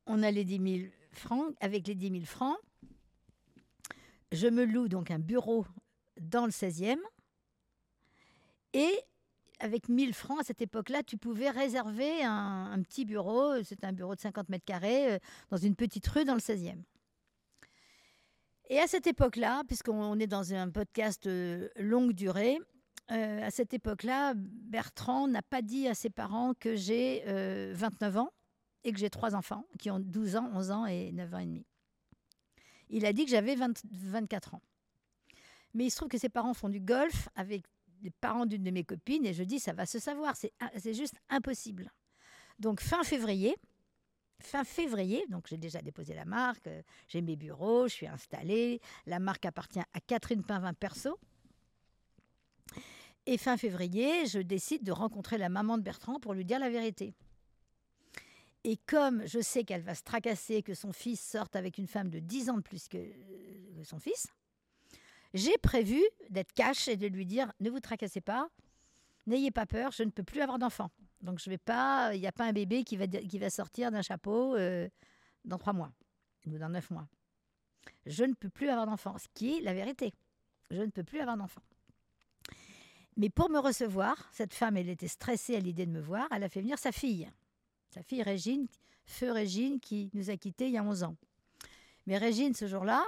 on 0.06 0.22
a 0.22 0.30
les 0.30 0.44
10 0.44 0.80
000 0.80 0.90
francs. 1.12 1.54
Avec 1.60 1.86
les 1.86 1.94
10 1.94 2.10
000 2.10 2.24
francs, 2.24 2.58
je 4.34 4.46
me 4.48 4.64
loue 4.64 4.88
donc 4.88 5.10
un 5.10 5.18
bureau 5.18 5.66
dans 6.20 6.44
le 6.44 6.52
16e. 6.52 6.98
Et 8.72 8.92
avec 9.60 9.88
1000 9.88 10.14
francs, 10.14 10.40
à 10.40 10.44
cette 10.44 10.62
époque-là, 10.62 11.02
tu 11.02 11.16
pouvais 11.16 11.50
réserver 11.50 12.24
un, 12.24 12.80
petit 12.82 13.04
bureau. 13.04 13.62
C'est 13.62 13.84
un 13.84 13.92
bureau 13.92 14.14
de 14.14 14.20
50 14.20 14.48
mètres 14.48 14.64
carrés 14.64 15.14
euh, 15.14 15.18
dans 15.50 15.56
une 15.56 15.76
petite 15.76 16.06
rue 16.08 16.24
dans 16.24 16.34
le 16.34 16.40
16e. 16.40 16.82
Et 18.70 18.78
à 18.78 18.86
cette 18.86 19.06
époque-là, 19.06 19.62
puisqu'on 19.66 20.18
est 20.18 20.26
dans 20.26 20.54
un 20.54 20.70
podcast 20.70 21.26
euh, 21.26 21.68
longue 21.76 22.12
durée, 22.12 22.58
euh, 23.10 23.46
à 23.46 23.50
cette 23.50 23.74
époque-là, 23.74 24.32
Bertrand 24.34 25.28
n'a 25.28 25.42
pas 25.42 25.60
dit 25.60 25.86
à 25.88 25.94
ses 25.94 26.08
parents 26.08 26.54
que 26.54 26.74
j'ai 26.74 27.22
euh, 27.26 27.72
29 27.74 28.16
ans 28.16 28.32
et 28.84 28.92
que 28.92 28.98
j'ai 28.98 29.10
trois 29.10 29.34
enfants 29.34 29.66
qui 29.78 29.90
ont 29.90 30.00
12 30.00 30.36
ans, 30.36 30.50
11 30.54 30.70
ans 30.70 30.86
et 30.86 31.12
9 31.12 31.34
ans 31.34 31.38
et 31.38 31.46
demi. 31.46 31.66
Il 32.90 33.06
a 33.06 33.12
dit 33.12 33.24
que 33.24 33.30
j'avais 33.30 33.54
20 33.54 33.82
24 33.90 34.54
ans. 34.54 34.62
Mais 35.74 35.86
il 35.86 35.90
se 35.90 35.96
trouve 35.96 36.08
que 36.08 36.18
ses 36.18 36.28
parents 36.28 36.54
font 36.54 36.68
du 36.68 36.80
golf 36.80 37.28
avec 37.34 37.64
les 38.02 38.10
parents 38.10 38.46
d'une 38.46 38.62
de 38.62 38.70
mes 38.70 38.84
copines 38.84 39.24
et 39.26 39.32
je 39.32 39.42
dis 39.42 39.58
ça 39.58 39.72
va 39.72 39.86
se 39.86 39.98
savoir, 39.98 40.36
c'est 40.36 40.52
c'est 40.78 40.94
juste 40.94 41.16
impossible. 41.30 41.90
Donc 42.58 42.80
fin 42.80 43.02
février, 43.02 43.56
fin 44.40 44.62
février, 44.62 45.24
donc 45.28 45.46
j'ai 45.48 45.56
déjà 45.56 45.80
déposé 45.80 46.14
la 46.14 46.24
marque, 46.24 46.66
euh, 46.66 46.82
j'ai 47.08 47.22
mes 47.22 47.36
bureaux, 47.36 47.88
je 47.88 47.94
suis 47.94 48.06
installée, 48.06 48.80
la 49.06 49.18
marque 49.18 49.46
appartient 49.46 49.80
à 49.80 50.00
Catherine 50.06 50.44
Pinvin 50.44 50.74
Perso. 50.74 51.18
Et 53.26 53.38
fin 53.38 53.56
février, 53.56 54.26
je 54.26 54.38
décide 54.38 54.84
de 54.84 54.92
rencontrer 54.92 55.38
la 55.38 55.48
maman 55.48 55.78
de 55.78 55.82
Bertrand 55.82 56.20
pour 56.20 56.34
lui 56.34 56.44
dire 56.44 56.58
la 56.58 56.68
vérité. 56.68 57.14
Et 58.64 58.78
comme 58.86 59.26
je 59.26 59.40
sais 59.40 59.64
qu'elle 59.64 59.82
va 59.82 59.94
se 59.94 60.02
tracasser, 60.02 60.62
que 60.62 60.72
son 60.72 60.92
fils 60.92 61.20
sorte 61.20 61.54
avec 61.54 61.76
une 61.76 61.86
femme 61.86 62.08
de 62.08 62.18
10 62.18 62.50
ans 62.50 62.56
de 62.56 62.62
plus 62.62 62.88
que, 62.88 62.98
son 63.84 63.98
fils, 63.98 64.26
j'ai 65.34 65.56
prévu 65.58 66.00
d'être 66.30 66.52
cash 66.52 66.88
et 66.88 66.96
de 66.96 67.06
lui 67.06 67.26
dire 67.26 67.52
ne 67.60 67.68
vous 67.68 67.80
tracassez 67.80 68.22
pas, 68.22 68.48
n'ayez 69.26 69.50
pas 69.50 69.66
peur, 69.66 69.92
je 69.92 70.02
ne 70.02 70.10
peux 70.10 70.22
plus 70.22 70.40
avoir 70.40 70.58
d'enfant. 70.58 70.90
Donc 71.20 71.38
je 71.38 71.50
vais 71.50 71.58
pas, 71.58 72.14
il 72.14 72.20
n'y 72.20 72.26
a 72.26 72.32
pas 72.32 72.46
un 72.46 72.52
bébé 72.52 72.84
qui 72.84 72.96
va, 72.96 73.06
qui 73.06 73.38
va 73.38 73.50
sortir 73.50 73.90
d'un 73.90 74.02
chapeau 74.02 74.56
euh, 74.56 74.88
dans 75.44 75.58
trois 75.58 75.74
mois 75.74 75.92
ou 76.46 76.56
dans 76.58 76.70
neuf 76.70 76.90
mois. 76.90 77.06
Je 78.06 78.24
ne 78.24 78.32
peux 78.32 78.48
plus 78.48 78.70
avoir 78.70 78.86
d'enfant, 78.86 79.18
ce 79.18 79.28
qui 79.34 79.58
est 79.58 79.60
la 79.60 79.74
vérité. 79.74 80.14
Je 80.70 80.80
ne 80.80 80.90
peux 80.90 81.04
plus 81.04 81.20
avoir 81.20 81.36
d'enfant. 81.36 81.62
Mais 83.16 83.28
pour 83.28 83.50
me 83.50 83.58
recevoir, 83.58 84.28
cette 84.32 84.54
femme, 84.54 84.76
elle 84.76 84.88
était 84.88 85.08
stressée 85.08 85.56
à 85.56 85.60
l'idée 85.60 85.86
de 85.86 85.92
me 85.92 86.00
voir. 86.00 86.26
Elle 86.30 86.42
a 86.42 86.48
fait 86.48 86.60
venir 86.60 86.78
sa 86.78 86.92
fille, 86.92 87.30
sa 87.94 88.02
fille 88.02 88.22
Régine, 88.22 88.66
feu 89.06 89.30
Régine, 89.30 89.78
qui 89.78 90.10
nous 90.14 90.28
a 90.30 90.36
quittés 90.36 90.66
il 90.66 90.72
y 90.72 90.78
a 90.78 90.82
11 90.82 91.04
ans. 91.04 91.16
Mais 92.06 92.18
Régine, 92.18 92.52
ce 92.52 92.66
jour-là, 92.66 93.04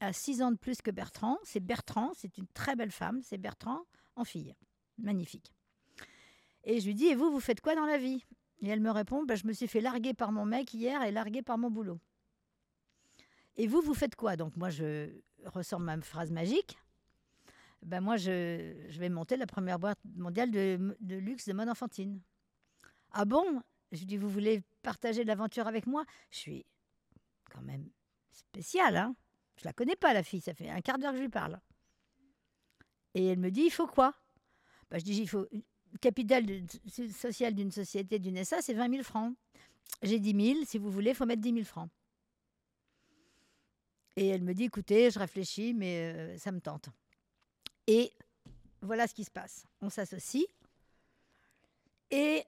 a 0.00 0.12
6 0.12 0.42
ans 0.42 0.52
de 0.52 0.56
plus 0.56 0.82
que 0.82 0.90
Bertrand. 0.90 1.38
C'est 1.42 1.60
Bertrand, 1.60 2.12
c'est 2.14 2.36
une 2.36 2.46
très 2.48 2.76
belle 2.76 2.90
femme. 2.90 3.20
C'est 3.22 3.38
Bertrand 3.38 3.80
en 4.14 4.24
fille. 4.24 4.54
Magnifique. 4.98 5.54
Et 6.64 6.80
je 6.80 6.86
lui 6.86 6.94
dis, 6.94 7.06
et 7.06 7.14
vous, 7.14 7.30
vous 7.30 7.40
faites 7.40 7.60
quoi 7.62 7.74
dans 7.74 7.86
la 7.86 7.96
vie? 7.96 8.24
Et 8.60 8.68
elle 8.68 8.80
me 8.80 8.90
répond, 8.90 9.24
bah, 9.24 9.36
je 9.36 9.46
me 9.46 9.52
suis 9.52 9.68
fait 9.68 9.80
larguer 9.80 10.12
par 10.12 10.32
mon 10.32 10.44
mec 10.44 10.74
hier 10.74 11.02
et 11.02 11.10
larguer 11.10 11.42
par 11.42 11.56
mon 11.56 11.70
boulot. 11.70 11.98
Et 13.56 13.66
vous, 13.66 13.80
vous 13.80 13.94
faites 13.94 14.16
quoi? 14.16 14.36
Donc 14.36 14.54
moi, 14.56 14.68
je 14.68 15.08
ressors 15.46 15.80
ma 15.80 15.98
phrase 16.02 16.30
magique. 16.30 16.76
Ben 17.82 18.00
moi, 18.00 18.16
je, 18.16 18.98
vais 18.98 19.08
monter 19.08 19.36
la 19.36 19.46
première 19.46 19.78
boîte 19.78 19.98
mondiale 20.16 20.50
de, 20.50 20.96
de 21.00 21.16
luxe 21.16 21.48
de 21.48 21.54
mode 21.54 21.68
enfantine. 21.68 22.20
Ah 23.12 23.24
bon? 23.24 23.62
Je 23.92 23.98
lui 23.98 24.06
dis, 24.06 24.16
vous 24.16 24.28
voulez 24.28 24.62
partager 24.82 25.24
l'aventure 25.24 25.66
avec 25.66 25.86
moi? 25.86 26.04
Je 26.30 26.38
suis 26.38 26.66
quand 27.50 27.62
même 27.62 27.88
spéciale, 28.30 28.96
hein 28.96 29.16
Je 29.56 29.64
la 29.64 29.72
connais 29.72 29.96
pas, 29.96 30.12
la 30.12 30.22
fille. 30.22 30.40
Ça 30.40 30.54
fait 30.54 30.68
un 30.68 30.80
quart 30.80 30.98
d'heure 30.98 31.12
que 31.12 31.18
je 31.18 31.22
lui 31.22 31.30
parle. 31.30 31.60
Et 33.14 33.26
elle 33.26 33.38
me 33.38 33.50
dit, 33.50 33.62
il 33.62 33.70
faut 33.70 33.86
quoi? 33.86 34.14
Ben, 34.90 34.98
Je 34.98 35.04
dis, 35.04 35.18
il 35.18 35.28
faut 35.28 35.46
le 35.50 35.98
capital 36.00 36.44
social 37.14 37.54
d'une 37.54 37.72
société, 37.72 38.18
d'une 38.18 38.44
SA, 38.44 38.60
c'est 38.60 38.74
20 38.74 38.90
000 38.90 39.02
francs. 39.02 39.34
J'ai 40.02 40.18
10 40.18 40.54
000. 40.54 40.64
Si 40.66 40.78
vous 40.78 40.90
voulez, 40.90 41.10
il 41.10 41.16
faut 41.16 41.26
mettre 41.26 41.42
10 41.42 41.52
000 41.52 41.64
francs. 41.64 41.90
Et 44.16 44.26
elle 44.28 44.42
me 44.42 44.52
dit, 44.52 44.64
écoutez, 44.64 45.10
je 45.10 45.18
réfléchis, 45.18 45.72
mais 45.74 46.12
euh, 46.12 46.38
ça 46.38 46.52
me 46.52 46.60
tente. 46.60 46.88
Et 47.86 48.12
voilà 48.82 49.06
ce 49.06 49.14
qui 49.14 49.24
se 49.24 49.30
passe. 49.30 49.64
On 49.80 49.88
s'associe. 49.88 50.44
Et 52.10 52.44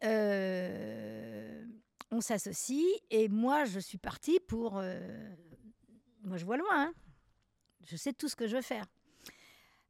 on 2.10 2.20
s'associe. 2.20 2.84
Et 3.10 3.28
moi, 3.28 3.64
je 3.64 3.78
suis 3.78 3.98
partie 3.98 4.40
pour... 4.40 4.72
moi, 6.22 6.36
je 6.36 6.44
vois 6.44 6.56
loin. 6.56 6.86
hein. 6.86 6.94
Je 7.86 7.96
sais 7.96 8.12
tout 8.12 8.28
ce 8.28 8.36
que 8.36 8.46
je 8.46 8.56
veux 8.56 8.62
faire. 8.62 8.86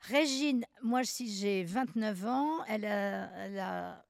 Régine, 0.00 0.64
moi, 0.82 1.04
si 1.04 1.32
j'ai 1.34 1.64
29 1.64 2.24
ans, 2.26 2.64
elle 2.64 2.84
a, 2.86 3.30
elle 3.44 3.58
a 3.58 4.06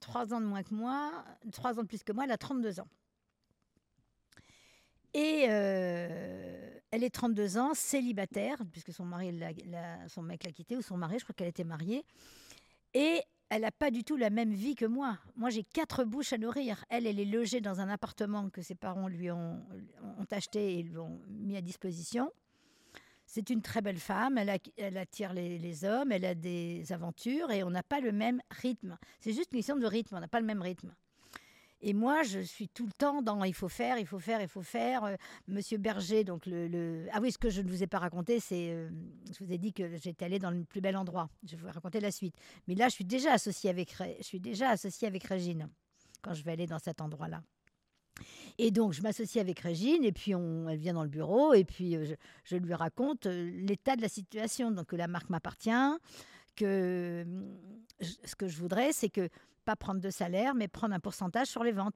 3 0.00 0.34
ans 0.34 0.40
de 0.40 0.46
moins 0.46 0.62
que 0.62 0.74
moi, 0.74 1.24
3 1.52 1.78
ans 1.78 1.82
de 1.82 1.86
plus 1.86 2.02
que 2.02 2.12
moi, 2.12 2.24
elle 2.24 2.32
a 2.32 2.38
32 2.38 2.80
ans. 2.80 2.88
Et 5.12 5.42
elle 5.42 7.04
est 7.04 7.10
32 7.14 7.58
ans, 7.58 7.74
célibataire, 7.74 8.58
puisque 8.72 8.92
son 8.92 9.04
mari, 9.04 9.38
son 10.08 10.22
mec 10.22 10.44
l'a 10.44 10.52
quittée, 10.52 10.76
ou 10.76 10.82
son 10.82 10.96
mari, 10.96 11.18
je 11.18 11.24
crois 11.24 11.34
qu'elle 11.34 11.48
était 11.48 11.64
mariée. 11.64 12.04
Et 12.94 13.22
elle 13.50 13.62
n'a 13.62 13.72
pas 13.72 13.90
du 13.90 14.04
tout 14.04 14.16
la 14.16 14.30
même 14.30 14.52
vie 14.52 14.76
que 14.76 14.86
moi. 14.86 15.18
Moi, 15.36 15.50
j'ai 15.50 15.64
quatre 15.64 16.04
bouches 16.04 16.32
à 16.32 16.38
nourrir. 16.38 16.84
Elle, 16.88 17.06
elle 17.06 17.18
est 17.18 17.24
logée 17.24 17.60
dans 17.60 17.80
un 17.80 17.88
appartement 17.88 18.48
que 18.48 18.62
ses 18.62 18.76
parents 18.76 19.08
lui 19.08 19.30
ont, 19.30 19.60
acheté 20.30 20.78
et 20.78 20.82
lui 20.84 20.96
ont 20.98 21.20
mis 21.28 21.56
à 21.56 21.60
disposition. 21.60 22.32
C'est 23.26 23.50
une 23.50 23.60
très 23.60 23.80
belle 23.80 23.98
femme, 23.98 24.38
elle 24.38 24.98
attire 24.98 25.32
les, 25.32 25.58
les 25.58 25.84
hommes, 25.84 26.10
elle 26.10 26.24
a 26.24 26.34
des 26.34 26.92
aventures 26.92 27.50
et 27.50 27.62
on 27.62 27.70
n'a 27.70 27.82
pas 27.82 28.00
le 28.00 28.12
même 28.12 28.40
rythme. 28.50 28.96
C'est 29.20 29.32
juste 29.32 29.52
une 29.52 29.58
question 29.58 29.76
de 29.76 29.86
rythme, 29.86 30.16
on 30.16 30.20
n'a 30.20 30.28
pas 30.28 30.40
le 30.40 30.46
même 30.46 30.62
rythme. 30.62 30.94
Et 31.82 31.94
moi, 31.94 32.22
je 32.22 32.40
suis 32.40 32.68
tout 32.68 32.84
le 32.86 32.92
temps 32.92 33.22
dans 33.22 33.42
il 33.44 33.54
faut 33.54 33.68
faire, 33.68 33.98
il 33.98 34.06
faut 34.06 34.18
faire, 34.18 34.42
il 34.42 34.48
faut 34.48 34.62
faire. 34.62 35.04
Euh, 35.04 35.16
Monsieur 35.48 35.78
Berger, 35.78 36.24
donc 36.24 36.44
le, 36.46 37.06
Ah 37.12 37.20
oui, 37.20 37.32
ce 37.32 37.38
que 37.38 37.48
je 37.48 37.62
ne 37.62 37.68
vous 37.68 37.82
ai 37.82 37.86
pas 37.86 37.98
raconté, 37.98 38.38
c'est. 38.38 38.70
euh, 38.70 38.90
je 39.32 39.44
vous 39.44 39.50
ai 39.52 39.58
dit 39.58 39.72
que 39.72 39.96
j'étais 39.96 40.26
allée 40.26 40.38
dans 40.38 40.50
le 40.50 40.64
plus 40.64 40.80
bel 40.80 40.96
endroit. 40.96 41.30
Je 41.42 41.56
vais 41.56 41.62
vous 41.62 41.72
raconter 41.72 42.00
la 42.00 42.10
suite. 42.10 42.34
Mais 42.68 42.74
là, 42.74 42.88
je 42.88 42.94
suis 42.94 43.04
déjà 43.04 43.32
associée 43.32 43.70
avec, 43.70 43.94
je 44.18 44.22
suis 44.24 44.40
déjà 44.40 44.70
associée 44.70 45.08
avec 45.08 45.24
Régine 45.24 45.68
quand 46.22 46.34
je 46.34 46.42
vais 46.44 46.52
aller 46.52 46.66
dans 46.66 46.78
cet 46.78 47.00
endroit-là. 47.00 47.42
Et 48.58 48.70
donc, 48.70 48.92
je 48.92 49.00
m'associe 49.00 49.40
avec 49.40 49.60
Régine, 49.60 50.04
et 50.04 50.12
puis 50.12 50.32
elle 50.32 50.76
vient 50.76 50.92
dans 50.92 51.02
le 51.02 51.08
bureau, 51.08 51.54
et 51.54 51.64
puis 51.64 51.96
euh, 51.96 52.04
je, 52.04 52.14
je 52.44 52.56
lui 52.56 52.74
raconte 52.74 53.24
l'état 53.24 53.96
de 53.96 54.02
la 54.02 54.08
situation. 54.10 54.70
Donc, 54.70 54.92
la 54.92 55.08
marque 55.08 55.30
m'appartient, 55.30 55.70
que 56.60 57.24
ce 58.00 58.34
que 58.36 58.48
je 58.48 58.56
voudrais, 58.58 58.92
c'est 58.92 59.08
que 59.08 59.28
pas 59.64 59.76
prendre 59.76 60.00
de 60.00 60.10
salaire, 60.10 60.54
mais 60.54 60.68
prendre 60.68 60.94
un 60.94 61.00
pourcentage 61.00 61.46
sur 61.48 61.62
les 61.64 61.72
ventes 61.72 61.94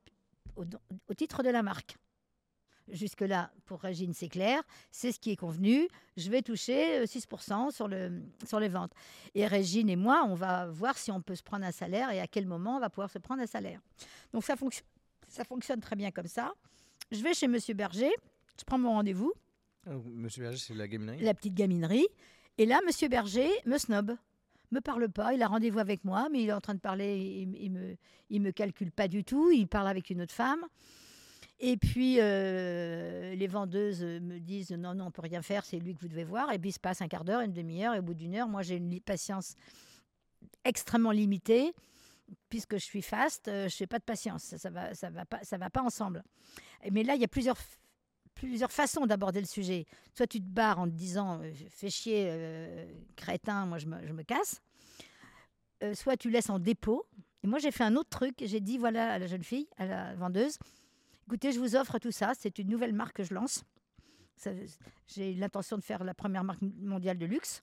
au, 0.57 0.65
au 1.09 1.15
titre 1.15 1.43
de 1.43 1.51
la 1.51 1.63
marque. 1.63 1.97
Jusque-là, 2.89 3.51
pour 3.65 3.81
Régine, 3.81 4.13
c'est 4.13 4.29
clair, 4.29 4.63
c'est 4.91 5.11
ce 5.11 5.19
qui 5.19 5.31
est 5.31 5.37
convenu. 5.37 5.89
Je 6.19 6.31
vais 6.31 6.43
toucher 6.43 6.99
euh, 7.01 7.05
6% 7.07 7.71
sur, 7.71 7.89
le, 7.89 8.23
sur 8.47 8.61
les 8.61 8.69
ventes. 8.69 8.93
Et 9.35 9.47
Régine 9.47 9.89
et 9.89 9.97
moi, 9.97 10.23
on 10.29 10.35
va 10.35 10.67
voir 10.67 10.99
si 10.99 11.11
on 11.11 11.23
peut 11.23 11.35
se 11.35 11.43
prendre 11.43 11.65
un 11.65 11.73
salaire 11.73 12.11
et 12.11 12.21
à 12.21 12.27
quel 12.27 12.47
moment 12.47 12.77
on 12.77 12.81
va 12.81 12.91
pouvoir 12.91 13.11
se 13.11 13.19
prendre 13.19 13.41
un 13.41 13.47
salaire. 13.47 13.81
Donc 14.35 14.45
ça, 14.45 14.55
ça 15.29 15.45
fonctionne 15.45 15.81
très 15.81 15.97
bien 15.97 16.11
comme 16.11 16.27
ça. 16.27 16.53
Je 17.11 17.23
vais 17.23 17.33
chez 17.33 17.49
Monsieur 17.49 17.73
Berger, 17.75 18.13
je 18.59 18.65
prends 18.65 18.79
mon 18.79 18.93
rendez-vous, 18.93 19.33
Euh, 19.87 19.99
Monsieur 20.05 20.43
Berger, 20.43 20.59
c'est 20.59 20.75
la 20.75 20.87
gaminerie? 20.87 21.21
la 21.23 21.33
petite 21.35 21.55
gaminerie. 21.55 22.07
Et 22.59 22.67
là, 22.67 22.81
Monsieur 22.87 23.09
Berger 23.09 23.49
me 23.65 23.79
snob, 23.79 24.15
me 24.73 24.81
parle 24.81 25.09
pas. 25.09 25.35
Il 25.35 25.43
a 25.43 25.49
rendez-vous 25.49 25.79
avec 25.79 26.05
moi, 26.05 26.29
mais 26.31 26.43
il 26.43 26.49
est 26.49 26.53
en 26.53 26.61
train 26.61 26.75
de 26.75 26.81
parler. 26.81 27.17
Il, 27.17 27.57
il 27.57 27.71
me, 27.71 27.97
il 28.31 28.41
me 28.41 28.51
calcule 28.51 28.91
pas 28.91 29.09
du 29.09 29.25
tout. 29.25 29.51
Il 29.51 29.67
parle 29.67 29.89
avec 29.89 30.11
une 30.11 30.23
autre 30.23 30.35
femme. 30.35 30.65
Et 31.61 31.77
puis 31.77 32.17
euh, 32.19 33.35
les 33.35 33.47
vendeuses 33.47 34.03
me 34.03 34.39
disent 34.39 34.73
non, 34.73 34.95
non, 34.95 35.07
on 35.07 35.11
peut 35.11 35.23
rien 35.23 35.43
faire. 35.43 35.65
C'est 35.65 35.79
lui 35.79 35.95
que 35.95 36.01
vous 36.01 36.09
devez 36.09 36.25
voir. 36.25 36.53
Et 36.53 36.59
puis 36.59 36.71
il 36.71 36.73
se 36.73 36.81
passe 36.81 37.01
un 37.01 37.09
quart 37.09 37.25
d'heure, 37.25 37.41
une 37.41 37.53
demi-heure, 37.53 37.95
et 37.95 38.01
au 38.01 38.03
bout 38.03 38.15
d'une 38.15 38.35
heure, 38.35 38.49
moi 38.49 38.63
j'ai 38.63 38.77
une 38.77 39.01
patience 39.01 39.55
extrêmement 40.65 41.13
limitée. 41.13 41.73
Puisque 42.49 42.75
je 42.75 42.85
suis 42.85 43.03
faste, 43.03 43.49
euh, 43.49 43.69
je 43.69 43.83
n'ai 43.83 43.87
pas 43.87 43.99
de 43.99 44.05
patience. 44.05 44.43
Ça, 44.45 44.59
ça 44.59 44.71
va, 44.71 44.95
ça 44.95 45.11
va 45.11 45.27
pas, 45.27 45.43
ça 45.43 45.59
va 45.59 45.69
pas 45.69 45.83
ensemble. 45.83 46.25
Mais 46.91 47.03
là, 47.03 47.15
il 47.15 47.21
y 47.21 47.25
a 47.25 47.29
plusieurs 47.29 47.59
plusieurs 48.45 48.73
façons 48.73 49.07
d'aborder 49.07 49.41
le 49.41 49.47
sujet. 49.47 49.87
Soit 50.15 50.27
tu 50.27 50.41
te 50.41 50.47
barres 50.47 50.79
en 50.79 50.87
te 50.87 50.93
disant 50.95 51.41
euh, 51.43 51.53
fais 51.71 51.91
chier, 51.91 52.27
euh, 52.29 52.87
crétin, 53.17 53.67
moi 53.67 53.79
je 53.79 53.87
me, 53.87 54.07
je 54.07 54.13
me 54.13 54.23
casse. 54.23 54.61
Euh, 55.83 55.95
soit 55.95 56.17
tu 56.17 56.31
laisses 56.31 56.51
en 56.51 56.59
dépôt. 56.59 57.07
Et 57.43 57.47
moi 57.47 57.59
j'ai 57.59 57.71
fait 57.71 57.85
un 57.85 57.97
autre 57.97 58.11
truc. 58.11 58.37
J'ai 58.45 58.61
dit 58.61 58.79
voilà 58.79 59.13
à 59.15 59.19
la 59.19 59.27
jeune 59.27 59.43
fille, 59.45 59.69
à 59.77 59.87
la 59.87 60.15
vendeuse 60.15 60.59
écoutez, 61.27 61.53
je 61.53 61.59
vous 61.59 61.75
offre 61.75 61.99
tout 61.99 62.11
ça. 62.13 62.33
C'est 62.39 62.59
une 62.59 62.69
nouvelle 62.69 62.93
marque 62.93 63.17
que 63.17 63.25
je 63.25 63.33
lance. 63.33 63.65
J'ai 65.07 65.33
l'intention 65.35 65.77
de 65.79 65.83
faire 65.83 66.05
la 66.05 66.13
première 66.15 66.45
marque 66.45 66.61
mondiale 66.61 67.17
de 67.19 67.27
luxe. 67.27 67.63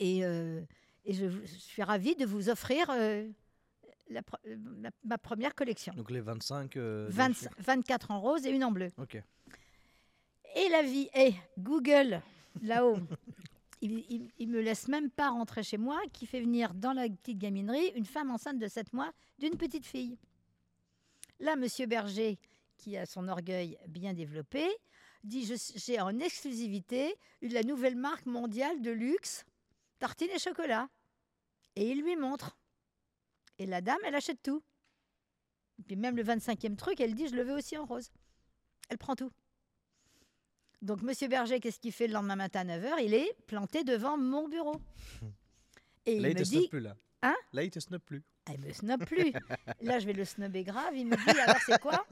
Et, 0.00 0.24
euh, 0.24 0.62
et 1.04 1.12
je, 1.12 1.26
je 1.28 1.54
suis 1.58 1.82
ravie 1.82 2.16
de 2.16 2.24
vous 2.24 2.48
offrir 2.48 2.86
euh, 2.90 3.28
la 4.08 4.22
pre- 4.22 4.38
la- 4.80 4.90
ma 5.04 5.18
première 5.18 5.54
collection. 5.54 5.92
Donc 5.94 6.10
les 6.10 6.20
25. 6.20 6.76
euh, 6.76 7.08
de 7.08 7.12
20 7.12 7.32
chiffres. 7.34 7.50
24 7.58 8.10
en 8.10 8.20
rose 8.20 8.46
et 8.46 8.50
une 8.50 8.64
en 8.64 8.72
bleu. 8.72 8.90
Ok. 8.96 9.22
Et 10.54 10.68
la 10.68 10.82
vie 10.82 11.08
est 11.14 11.34
Google, 11.58 12.22
là-haut. 12.60 12.98
il, 13.80 14.04
il, 14.10 14.30
il 14.38 14.48
me 14.48 14.60
laisse 14.60 14.88
même 14.88 15.10
pas 15.10 15.30
rentrer 15.30 15.62
chez 15.62 15.78
moi, 15.78 16.00
qui 16.12 16.26
fait 16.26 16.40
venir 16.40 16.74
dans 16.74 16.92
la 16.92 17.08
petite 17.08 17.38
gaminerie 17.38 17.92
une 17.94 18.04
femme 18.04 18.30
enceinte 18.30 18.58
de 18.58 18.68
7 18.68 18.92
mois 18.92 19.12
d'une 19.38 19.56
petite 19.56 19.86
fille. 19.86 20.18
Là, 21.40 21.56
Monsieur 21.56 21.86
Berger, 21.86 22.38
qui 22.76 22.96
a 22.96 23.06
son 23.06 23.28
orgueil 23.28 23.78
bien 23.88 24.12
développé, 24.12 24.68
dit 25.24 25.48
J'ai 25.76 26.00
en 26.00 26.18
exclusivité 26.18 27.14
la 27.40 27.62
nouvelle 27.62 27.96
marque 27.96 28.26
mondiale 28.26 28.80
de 28.82 28.90
luxe, 28.90 29.44
tartines 29.98 30.30
et 30.34 30.38
chocolat. 30.38 30.88
Et 31.76 31.90
il 31.90 32.02
lui 32.02 32.16
montre. 32.16 32.56
Et 33.58 33.66
la 33.66 33.80
dame, 33.80 33.98
elle 34.04 34.14
achète 34.14 34.42
tout. 34.42 34.62
Et 35.78 35.82
puis 35.82 35.96
même 35.96 36.16
le 36.16 36.24
25e 36.24 36.76
truc, 36.76 37.00
elle 37.00 37.14
dit 37.14 37.28
Je 37.28 37.34
le 37.34 37.42
veux 37.42 37.54
aussi 37.54 37.76
en 37.76 37.86
rose. 37.86 38.10
Elle 38.88 38.98
prend 38.98 39.16
tout. 39.16 39.32
Donc, 40.82 41.02
Monsieur 41.02 41.28
Berger, 41.28 41.60
qu'est-ce 41.60 41.78
qu'il 41.78 41.92
fait 41.92 42.08
le 42.08 42.12
lendemain 42.12 42.36
matin 42.36 42.68
à 42.68 42.78
9h 42.78 43.04
Il 43.04 43.14
est 43.14 43.32
planté 43.46 43.84
devant 43.84 44.18
mon 44.18 44.48
bureau. 44.48 44.80
Et 46.06 46.18
Là, 46.18 46.28
il 46.28 46.32
il 46.32 46.38
me 46.38 46.44
te 46.44 46.48
dit, 46.48 46.68
plus 46.68 46.80
là. 46.80 46.96
Hein? 47.22 47.36
Là, 47.52 47.62
il 47.62 47.70
te 47.70 47.78
snob 47.78 48.00
plus. 48.02 48.24
ah, 48.46 48.54
il 48.54 48.60
me 48.60 48.72
snob 48.72 49.04
plus. 49.04 49.32
Là, 49.80 50.00
je 50.00 50.06
vais 50.06 50.12
le 50.12 50.24
snobber 50.24 50.64
grave. 50.64 50.96
Il 50.96 51.06
me 51.06 51.14
dit, 51.16 51.38
alors 51.38 51.56
c'est 51.64 51.80
quoi? 51.80 52.04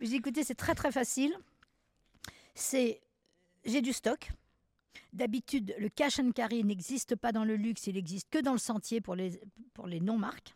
Je 0.00 0.06
dis, 0.06 0.16
écoutez, 0.16 0.42
c'est 0.42 0.56
très 0.56 0.74
très 0.74 0.90
facile. 0.90 1.32
C'est, 2.54 3.00
j'ai 3.64 3.80
du 3.80 3.92
stock. 3.92 4.28
D'habitude, 5.12 5.72
le 5.78 5.88
cash 5.88 6.18
and 6.18 6.32
carry 6.32 6.64
n'existe 6.64 7.14
pas 7.14 7.30
dans 7.30 7.44
le 7.44 7.54
luxe, 7.54 7.86
il 7.86 7.96
existe 7.96 8.28
que 8.28 8.38
dans 8.38 8.52
le 8.52 8.58
sentier 8.58 9.00
pour 9.00 9.14
les, 9.14 9.40
pour 9.72 9.86
les 9.86 10.00
non-marques, 10.00 10.52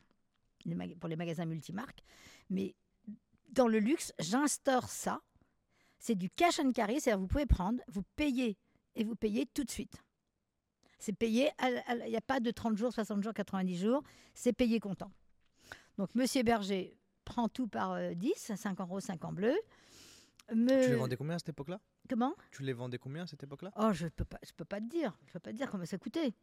pour 0.98 1.08
les 1.08 1.16
magasins 1.16 1.44
multimarques. 1.44 2.02
Mais 2.50 2.74
dans 3.50 3.68
le 3.68 3.78
luxe, 3.78 4.12
j'instaure 4.18 4.88
ça. 4.88 5.20
C'est 6.06 6.16
du 6.16 6.28
cash 6.28 6.60
and 6.60 6.72
carry, 6.72 7.00
c'est-à-dire 7.00 7.18
vous 7.18 7.26
pouvez 7.26 7.46
prendre, 7.46 7.80
vous 7.88 8.02
payez 8.14 8.58
et 8.94 9.04
vous 9.04 9.16
payez 9.16 9.46
tout 9.46 9.64
de 9.64 9.70
suite. 9.70 10.02
C'est 10.98 11.14
payé, 11.14 11.48
il 11.62 12.10
n'y 12.10 12.16
a 12.16 12.20
pas 12.20 12.40
de 12.40 12.50
30 12.50 12.76
jours, 12.76 12.92
60 12.92 13.22
jours, 13.24 13.32
90 13.32 13.78
jours, 13.78 14.02
c'est 14.34 14.52
payé 14.52 14.80
comptant. 14.80 15.10
Donc, 15.96 16.14
Monsieur 16.14 16.42
Berger 16.42 16.94
prend 17.24 17.48
tout 17.48 17.68
par 17.68 17.92
euh, 17.92 18.12
10, 18.12 18.52
5 18.54 18.80
en 18.80 18.84
rose, 18.84 19.02
5 19.04 19.24
en 19.24 19.32
bleu. 19.32 19.54
Me- 20.54 20.82
Tu 20.84 20.90
les 20.90 20.96
vendais 20.96 21.16
combien 21.16 21.36
à 21.36 21.38
cette 21.38 21.48
époque-là? 21.48 21.80
Comment? 22.06 22.34
Tu 22.50 22.62
les 22.64 22.74
vendais 22.74 22.98
combien 22.98 23.22
à 23.22 23.26
cette 23.26 23.42
époque-là? 23.42 23.72
Oh, 23.76 23.90
je 23.94 24.06
peux 24.08 24.26
pas, 24.26 24.38
je 24.46 24.52
peux 24.52 24.66
pas 24.66 24.80
te 24.82 24.86
dire. 24.90 25.16
Je 25.26 25.32
peux 25.32 25.40
pas 25.40 25.52
te 25.52 25.56
dire 25.56 25.70
combien 25.70 25.86
ça 25.86 25.96
coûtait. 25.96 26.34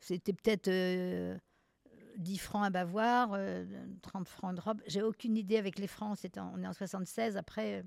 C'était 0.00 0.34
peut-être 0.34 0.68
euh, 0.68 1.38
10 2.18 2.36
francs 2.36 2.66
à 2.66 2.68
Bavoir, 2.68 3.30
euh, 3.32 3.64
30 4.02 4.28
francs 4.28 4.54
de 4.54 4.60
robe. 4.60 4.82
J'ai 4.86 5.00
aucune 5.00 5.38
idée 5.38 5.56
avec 5.56 5.78
les 5.78 5.86
francs. 5.86 6.18
On 6.36 6.62
est 6.62 6.66
en 6.66 6.74
76. 6.74 7.38
Après, 7.38 7.80
euh, 7.80 7.82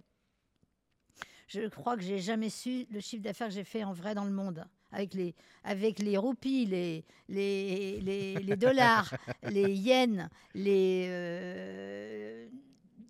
je 1.52 1.68
crois 1.68 1.98
que 1.98 2.04
j'ai 2.04 2.20
jamais 2.20 2.50
su 2.50 2.86
le 2.92 3.00
chiffre 3.00 3.24
d'affaires 3.24 3.48
que 3.50 3.54
j'ai 3.54 3.64
fait 3.64 3.84
en 3.84 3.94
vrai 3.94 4.16
dans 4.16 4.26
le 4.26 4.32
monde. 4.32 4.66
Avec 4.94 5.14
les, 5.14 5.34
avec 5.64 6.00
les 6.00 6.18
roupies, 6.18 6.66
les, 6.66 7.06
les, 7.30 8.02
les, 8.02 8.36
les 8.36 8.56
dollars, 8.58 9.14
les 9.44 9.72
yens, 9.74 10.28
les, 10.54 11.06
euh, 11.10 12.48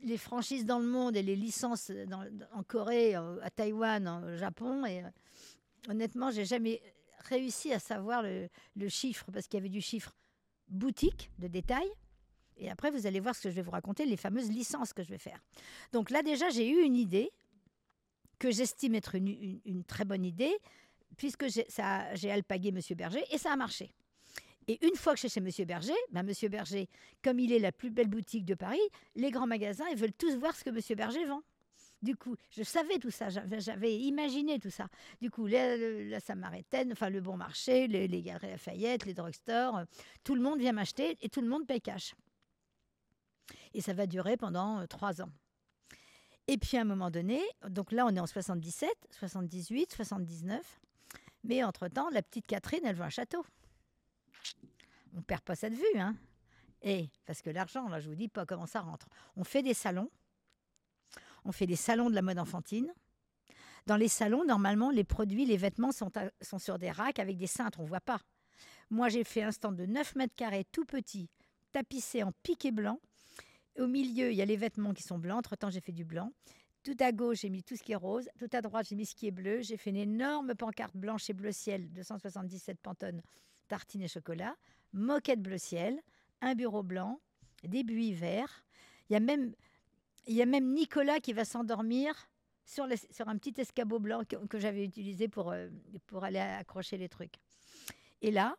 les 0.03 0.17
franchises 0.17 0.65
dans 0.65 0.77
le 0.79 0.85
monde 0.85 1.15
et 1.15 1.23
les 1.23 1.35
licences 1.35 1.89
dans- 2.07 2.23
en 2.53 2.61
Corée, 2.63 3.15
à 3.15 3.49
Taïwan, 3.55 4.07
au 4.07 4.37
Japon. 4.37 4.85
Et 4.85 5.03
euh, 5.03 5.07
honnêtement, 5.89 6.29
j'ai 6.31 6.45
jamais 6.45 6.81
réussi 7.29 7.73
à 7.73 7.79
savoir 7.79 8.21
le, 8.21 8.47
le 8.75 8.89
chiffre 8.89 9.31
parce 9.31 9.47
qu'il 9.47 9.57
y 9.57 9.61
avait 9.61 9.69
du 9.69 9.81
chiffre 9.81 10.15
boutique 10.67 11.31
de 11.39 11.47
détail. 11.47 11.87
Et 12.57 12.69
après, 12.69 12.91
vous 12.91 13.07
allez 13.07 13.19
voir 13.19 13.35
ce 13.35 13.41
que 13.41 13.49
je 13.49 13.55
vais 13.55 13.61
vous 13.63 13.71
raconter, 13.71 14.05
les 14.05 14.17
fameuses 14.17 14.49
licences 14.51 14.93
que 14.93 15.01
je 15.03 15.09
vais 15.09 15.17
faire. 15.17 15.39
Donc 15.93 16.11
là, 16.11 16.21
déjà, 16.21 16.49
j'ai 16.49 16.69
eu 16.69 16.83
une 16.83 16.95
idée 16.95 17.31
que 18.41 18.49
j'estime 18.49 18.95
être 18.95 19.13
une, 19.13 19.83
très 19.85 20.03
bonne 20.03 20.25
idée, 20.25 20.57
puisque 21.15 21.45
j'ai 21.47 22.31
alpagué 22.31 22.69
M. 22.69 22.79
Berger, 22.97 23.23
et 23.29 23.37
ça 23.37 23.51
a 23.53 23.55
marché. 23.55 23.93
Et 24.67 24.83
une 24.83 24.95
fois 24.95 25.13
que 25.13 25.19
je 25.21 25.27
suis 25.27 25.39
chez 25.41 25.61
M. 25.61 25.67
Berger, 25.67 25.93
ben, 26.11 26.27
M. 26.27 26.49
Berger, 26.49 26.89
comme 27.23 27.37
il 27.39 27.51
est 27.51 27.59
la 27.59 27.71
plus 27.71 27.91
belle 27.91 28.07
boutique 28.07 28.45
de 28.45 28.55
Paris, 28.55 28.79
les 29.15 29.29
grands 29.29 29.45
magasins, 29.45 29.85
ils 29.91 29.97
veulent 29.97 30.11
tous 30.13 30.35
voir 30.37 30.55
ce 30.55 30.63
que 30.63 30.71
M. 30.71 30.79
Berger 30.97 31.23
vend. 31.25 31.43
Du 32.01 32.15
coup, 32.15 32.35
je 32.49 32.63
savais 32.63 32.97
tout 32.97 33.11
ça, 33.11 33.27
j'avais 33.29 33.95
imaginé 33.95 34.57
tout 34.57 34.71
ça. 34.71 34.87
Du 35.21 35.29
coup, 35.29 35.45
la, 35.45 35.77
la- 35.77 36.19
Samaritaine, 36.19 36.93
enfin 36.93 37.11
le 37.11 37.21
Bon 37.21 37.37
Marché, 37.37 37.87
les, 37.87 38.07
les 38.07 38.23
Galeries 38.23 38.49
Lafayette, 38.49 39.05
les 39.05 39.13
drugstores, 39.13 39.77
euh, 39.77 39.85
tout 40.23 40.33
le 40.33 40.41
monde 40.41 40.57
vient 40.57 40.71
m'acheter 40.71 41.15
et 41.21 41.29
tout 41.29 41.41
le 41.41 41.47
monde 41.47 41.67
paye 41.67 41.79
cash. 41.79 42.15
Et 43.75 43.81
ça 43.81 43.93
va 43.93 44.07
durer 44.07 44.35
pendant 44.35 44.79
euh, 44.79 44.87
trois 44.87 45.21
ans. 45.21 45.29
Et 46.47 46.57
puis 46.57 46.77
à 46.77 46.81
un 46.81 46.85
moment 46.85 47.11
donné, 47.11 47.41
donc 47.69 47.91
là 47.91 48.05
on 48.05 48.15
est 48.15 48.19
en 48.19 48.27
77, 48.27 48.89
78, 49.11 49.93
79, 49.93 50.81
mais 51.43 51.63
entre-temps, 51.63 52.09
la 52.09 52.21
petite 52.21 52.47
Catherine, 52.47 52.81
elle 52.83 52.95
veut 52.95 53.03
un 53.03 53.09
château. 53.09 53.45
On 55.15 55.21
perd 55.21 55.41
pas 55.41 55.55
cette 55.55 55.73
vue, 55.73 55.97
hein 55.97 56.15
Et 56.81 57.09
parce 57.25 57.41
que 57.41 57.49
l'argent, 57.49 57.87
là, 57.89 57.99
je 57.99 58.09
vous 58.09 58.15
dis 58.15 58.27
pas 58.27 58.45
comment 58.45 58.67
ça 58.67 58.81
rentre. 58.81 59.07
On 59.35 59.43
fait 59.43 59.63
des 59.63 59.73
salons, 59.73 60.09
on 61.43 61.51
fait 61.51 61.67
des 61.67 61.75
salons 61.75 62.09
de 62.09 62.15
la 62.15 62.21
mode 62.21 62.39
enfantine. 62.39 62.93
Dans 63.87 63.95
les 63.95 64.07
salons, 64.07 64.45
normalement, 64.45 64.91
les 64.91 65.03
produits, 65.03 65.45
les 65.45 65.57
vêtements 65.57 65.91
sont, 65.91 66.11
sur 66.59 66.77
des 66.77 66.91
racks 66.91 67.19
avec 67.19 67.37
des 67.37 67.47
cintres, 67.47 67.79
on 67.79 67.85
voit 67.85 68.01
pas. 68.01 68.19
Moi, 68.91 69.09
j'ai 69.09 69.23
fait 69.23 69.41
un 69.41 69.51
stand 69.51 69.75
de 69.75 69.85
9 69.85 70.15
mètres 70.15 70.35
carrés, 70.35 70.65
tout 70.71 70.85
petit, 70.85 71.29
tapissé 71.71 72.21
en 72.23 72.31
piqué 72.43 72.71
blanc. 72.71 72.99
Au 73.79 73.87
milieu, 73.87 74.31
il 74.31 74.35
y 74.35 74.41
a 74.41 74.45
les 74.45 74.57
vêtements 74.57 74.93
qui 74.93 75.03
sont 75.03 75.17
blancs. 75.17 75.39
Entre-temps, 75.39 75.69
j'ai 75.69 75.81
fait 75.81 75.91
du 75.91 76.05
blanc. 76.05 76.31
Tout 76.83 76.97
à 76.99 77.11
gauche, 77.11 77.39
j'ai 77.41 77.49
mis 77.49 77.63
tout 77.63 77.75
ce 77.75 77.83
qui 77.83 77.91
est 77.91 77.97
rose. 77.97 78.27
Tout 78.39 78.49
à 78.53 78.61
droite, 78.61 78.87
j'ai 78.89 78.95
mis 78.95 79.05
ce 79.05 79.15
qui 79.15 79.27
est 79.27 79.31
bleu. 79.31 79.61
J'ai 79.61 79.77
fait 79.77 79.91
une 79.91 79.97
énorme 79.97 80.55
pancarte 80.55 80.95
blanche 80.95 81.29
et 81.29 81.33
bleu 81.33 81.51
ciel, 81.51 81.91
277 81.91 82.79
Pantone, 82.79 83.21
tartine 83.67 84.01
et 84.01 84.07
chocolat. 84.07 84.55
Moquette 84.93 85.41
bleu 85.41 85.57
ciel, 85.57 86.01
un 86.41 86.55
bureau 86.55 86.83
blanc, 86.83 87.19
des 87.63 87.83
buis 87.83 88.13
verts. 88.13 88.63
Il 89.09 89.13
y 89.13 89.15
a 89.15 89.19
même, 89.19 89.53
il 90.27 90.35
y 90.35 90.41
a 90.41 90.45
même 90.45 90.73
Nicolas 90.73 91.19
qui 91.19 91.33
va 91.33 91.45
s'endormir 91.45 92.29
sur, 92.65 92.85
un 92.85 93.37
petit 93.37 93.53
escabeau 93.59 93.99
blanc 93.99 94.23
que, 94.27 94.35
que 94.47 94.59
j'avais 94.59 94.83
utilisé 94.83 95.27
pour, 95.27 95.51
euh, 95.51 95.67
pour 96.07 96.23
aller 96.23 96.39
accrocher 96.39 96.97
les 96.97 97.09
trucs. 97.09 97.35
Et 98.21 98.31
là, 98.31 98.55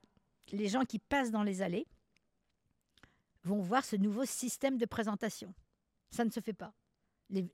les 0.53 0.69
gens 0.69 0.85
qui 0.85 0.99
passent 0.99 1.31
dans 1.31 1.43
les 1.43 1.63
allées 1.63 1.87
vont 3.45 3.61
voir 3.61 3.85
ce 3.85 3.97
nouveau 3.97 4.25
système 4.25 4.79
de 4.79 4.87
présentation. 4.87 5.55
Ça 6.11 6.25
ne 6.25 6.31
se 6.31 6.41
fait 6.41 6.53
pas. 6.53 6.73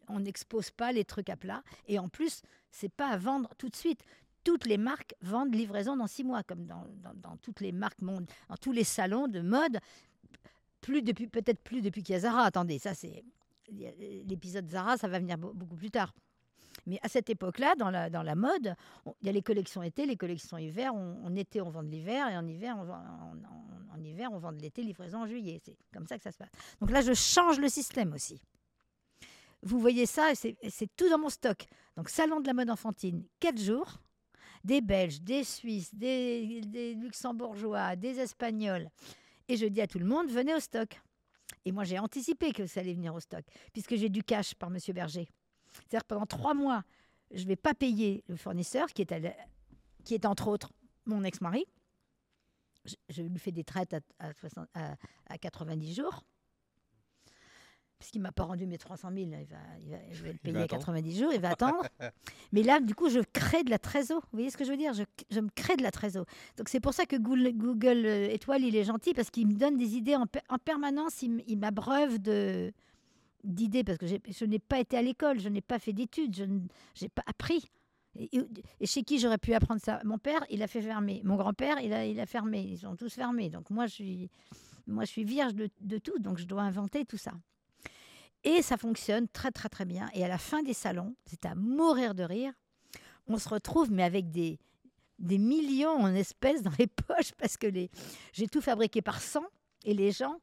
On 0.08 0.20
n'expose 0.20 0.70
pas 0.70 0.90
les 0.92 1.04
trucs 1.04 1.30
à 1.30 1.36
plat. 1.36 1.62
Et 1.86 1.98
en 1.98 2.08
plus, 2.08 2.42
c'est 2.70 2.88
pas 2.88 3.08
à 3.08 3.16
vendre 3.16 3.54
tout 3.56 3.68
de 3.68 3.76
suite. 3.76 4.02
Toutes 4.44 4.66
les 4.66 4.78
marques 4.78 5.14
vendent 5.20 5.54
livraison 5.54 5.96
dans 5.96 6.06
six 6.06 6.24
mois, 6.24 6.42
comme 6.42 6.66
dans, 6.66 7.36
toutes 7.42 7.60
les 7.60 7.72
marques 7.72 8.00
monde, 8.02 8.26
dans 8.48 8.56
tous 8.56 8.72
les 8.72 8.84
salons 8.84 9.28
de 9.28 9.40
mode. 9.40 9.78
Plus 10.80 11.02
depuis, 11.02 11.26
peut-être 11.28 11.60
plus 11.62 11.82
depuis 11.82 12.02
qu'il 12.02 12.14
y 12.14 12.16
a 12.16 12.20
Zara. 12.20 12.42
Attendez, 12.44 12.78
ça 12.78 12.94
c'est 12.94 13.24
a- 13.70 14.24
l'épisode 14.24 14.68
Zara, 14.68 14.96
ça 14.96 15.08
va 15.08 15.18
venir 15.18 15.36
beau- 15.38 15.52
beaucoup 15.52 15.76
plus 15.76 15.90
tard. 15.90 16.14
Mais 16.88 16.98
à 17.02 17.08
cette 17.08 17.30
époque-là, 17.30 17.74
dans 17.76 17.90
la, 17.90 18.34
mode, 18.34 18.74
il 19.20 19.26
y 19.26 19.28
a 19.28 19.32
les 19.32 19.42
collections 19.42 19.82
été, 19.82 20.06
les 20.06 20.16
collections 20.16 20.58
hiver. 20.58 20.94
On- 20.94 21.24
En 21.26 21.34
été, 21.36 21.60
on 21.60 21.70
vend 21.70 21.82
de 21.82 21.88
l'hiver, 21.90 22.28
et 22.28 22.36
en 22.36 22.46
hiver, 22.46 22.76
on 22.78 22.84
vend, 22.84 23.02
en, 23.94 24.02
hiver, 24.02 24.30
on 24.32 24.38
vend 24.38 24.52
de 24.52 24.60
l'été, 24.60 24.82
livraison 24.82 25.22
en 25.22 25.26
juillet. 25.26 25.60
C'est 25.64 25.76
comme 25.92 26.06
ça 26.06 26.16
que 26.16 26.22
ça 26.24 26.32
se 26.32 26.38
passe. 26.38 26.50
Donc 26.80 26.90
là, 26.90 27.00
je 27.02 27.12
change 27.12 27.60
le 27.60 27.68
système 27.68 28.12
aussi. 28.14 28.40
Vous 29.62 29.78
voyez 29.80 30.06
ça, 30.06 30.32
c'est 30.34 30.56
tout 30.96 31.08
dans 31.10 31.18
mon 31.18 31.28
stock. 31.28 31.66
Donc, 31.96 32.08
salon 32.08 32.40
de 32.40 32.46
la 32.46 32.54
mode 32.54 32.70
enfantine, 32.70 33.24
4 33.40 33.60
jours. 33.60 33.98
Des 34.64 34.80
Belges, 34.80 35.20
des 35.20 35.44
Suisses, 35.44 35.94
des, 35.94 36.62
des 36.66 36.94
Luxembourgeois, 36.94 37.94
des 37.96 38.18
Espagnols. 38.18 38.88
Et 39.48 39.56
je 39.56 39.66
dis 39.66 39.80
à 39.80 39.86
tout 39.86 39.98
le 40.00 40.04
monde, 40.04 40.28
venez 40.30 40.54
au 40.54 40.60
stock. 40.60 41.00
Et 41.64 41.72
moi, 41.72 41.84
j'ai 41.84 41.98
anticipé 41.98 42.52
que 42.52 42.66
ça 42.66 42.80
allait 42.80 42.92
venir 42.94 43.14
au 43.14 43.20
stock, 43.20 43.44
puisque 43.72 43.94
j'ai 43.96 44.08
du 44.08 44.22
cash 44.22 44.54
par 44.54 44.70
Monsieur 44.70 44.92
Berger. 44.94 45.28
C'est-à-dire 45.80 46.04
pendant 46.04 46.26
trois 46.26 46.54
mois, 46.54 46.84
je 47.32 47.42
ne 47.42 47.48
vais 47.48 47.56
pas 47.56 47.74
payer 47.74 48.24
le 48.28 48.36
fournisseur, 48.36 48.88
qui 48.88 49.02
est, 49.02 49.12
à 49.12 49.18
la- 49.18 49.34
qui 50.04 50.14
est 50.14 50.24
entre 50.26 50.48
autres 50.48 50.72
mon 51.06 51.24
ex-mari. 51.24 51.64
Je, 52.84 52.94
je 53.10 53.22
lui 53.22 53.38
fais 53.38 53.52
des 53.52 53.64
traites 53.64 53.94
à, 53.94 54.00
à 54.18 54.32
60 54.32 54.66
à- 54.74 54.96
à 55.28 55.38
90 55.38 55.94
jours. 55.94 56.22
Puisqu'il 57.98 58.18
ne 58.18 58.22
m'a 58.24 58.32
pas 58.32 58.44
rendu 58.44 58.64
mes 58.64 58.78
300 58.78 59.08
000, 59.12 59.18
il 59.26 59.30
va, 59.46 59.56
il 59.80 59.90
va- 59.90 59.96
je 60.12 60.22
vais 60.22 60.32
le 60.32 60.38
payer 60.38 60.54
à 60.56 60.60
attendre. 60.66 60.80
90 60.84 61.18
jours, 61.18 61.32
il 61.34 61.40
va 61.40 61.50
attendre. 61.50 61.82
Mais 62.52 62.62
là, 62.62 62.78
du 62.78 62.94
coup, 62.94 63.08
je 63.10 63.18
crée 63.32 63.64
de 63.64 63.70
la 63.70 63.78
trésor. 63.80 64.20
Vous 64.30 64.36
voyez 64.38 64.50
ce 64.50 64.56
que 64.56 64.64
je 64.64 64.70
veux 64.70 64.76
dire? 64.76 64.94
Je, 64.94 65.02
je 65.30 65.40
me 65.40 65.48
crée 65.50 65.76
de 65.76 65.82
la 65.82 65.90
trésor. 65.90 66.24
Donc 66.56 66.68
c'est 66.68 66.78
pour 66.78 66.94
ça 66.94 67.06
que 67.06 67.16
Google, 67.16 67.50
Google, 67.54 68.06
euh, 68.06 68.28
Étoile, 68.30 68.62
il 68.62 68.76
est 68.76 68.84
gentil, 68.84 69.14
parce 69.14 69.30
qu'il 69.30 69.48
me 69.48 69.54
donne 69.54 69.76
des 69.76 69.96
idées 69.96 70.14
en, 70.14 70.26
en 70.48 70.58
permanence, 70.58 71.22
il 71.22 71.58
m'abreuve 71.58 72.20
de 72.20 72.72
d'idées, 73.44 73.84
parce 73.84 73.98
que 73.98 74.06
je 74.06 74.44
n'ai 74.44 74.58
pas 74.58 74.80
été 74.80 74.96
à 74.96 75.02
l'école, 75.02 75.40
je 75.40 75.48
n'ai 75.48 75.60
pas 75.60 75.78
fait 75.78 75.92
d'études, 75.92 76.34
je 76.34 76.44
n'ai 76.44 77.08
pas 77.08 77.22
appris. 77.26 77.70
Et, 78.18 78.86
chez 78.86 79.02
qui 79.02 79.18
j'aurais 79.18 79.38
pu 79.38 79.54
apprendre 79.54 79.80
ça? 79.80 80.00
Mon 80.04 80.18
père, 80.18 80.44
il 80.50 80.62
a 80.62 80.66
fait 80.66 80.82
fermer. 80.82 81.20
Mon 81.24 81.36
grand-père, 81.36 81.78
il 81.80 81.92
a, 81.92 82.04
il 82.04 82.18
a 82.18 82.26
fermé. 82.26 82.60
Ils 82.62 82.78
sont 82.78 82.96
tous 82.96 83.12
fermés. 83.12 83.48
Donc 83.48 83.70
moi, 83.70 83.86
je 83.86 83.94
suis, 83.94 84.30
moi, 84.86 85.04
je 85.04 85.10
suis 85.10 85.24
vierge 85.24 85.54
de, 85.54 85.98
tout, 85.98 86.18
donc 86.18 86.38
je 86.38 86.44
dois 86.44 86.62
inventer 86.62 87.04
tout 87.04 87.18
ça. 87.18 87.32
Et 88.44 88.62
ça 88.62 88.76
fonctionne 88.76 89.28
très, 89.28 89.50
très, 89.50 89.68
très 89.68 89.84
bien. 89.84 90.08
Et 90.14 90.24
à 90.24 90.28
la 90.28 90.38
fin 90.38 90.62
des 90.62 90.74
salons, 90.74 91.14
c'est 91.26 91.44
à 91.44 91.54
mourir 91.54 92.14
de 92.14 92.22
rire. 92.22 92.52
On 93.26 93.38
se 93.38 93.48
retrouve, 93.48 93.90
mais 93.92 94.02
avec 94.02 94.30
des, 94.30 94.58
des 95.18 95.38
millions 95.38 95.90
en 95.90 96.14
espèces 96.14 96.62
dans 96.62 96.72
les 96.78 96.86
poches, 97.06 97.32
parce 97.36 97.56
que 97.56 97.68
j'ai 98.32 98.48
tout 98.48 98.60
fabriqué 98.60 99.02
par 99.02 99.20
100, 99.20 99.42
et 99.84 99.94
les 99.94 100.10
gens 100.10 100.38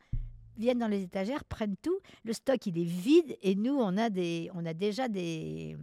viennent 0.58 0.80
dans 0.80 0.88
les 0.88 1.04
étagères, 1.04 1.44
prennent 1.46 1.78
tout. 1.78 1.98
Le 2.24 2.34
stock, 2.34 2.66
il 2.66 2.78
est 2.78 2.84
vide, 2.84 3.38
et 3.42 3.56
nous, 3.56 3.76
on 3.76 3.98
a, 3.98 4.10
des, 4.10 4.50
on 4.54 4.66
a 4.66 4.74
déjà 4.74 5.08
des... 5.08 5.78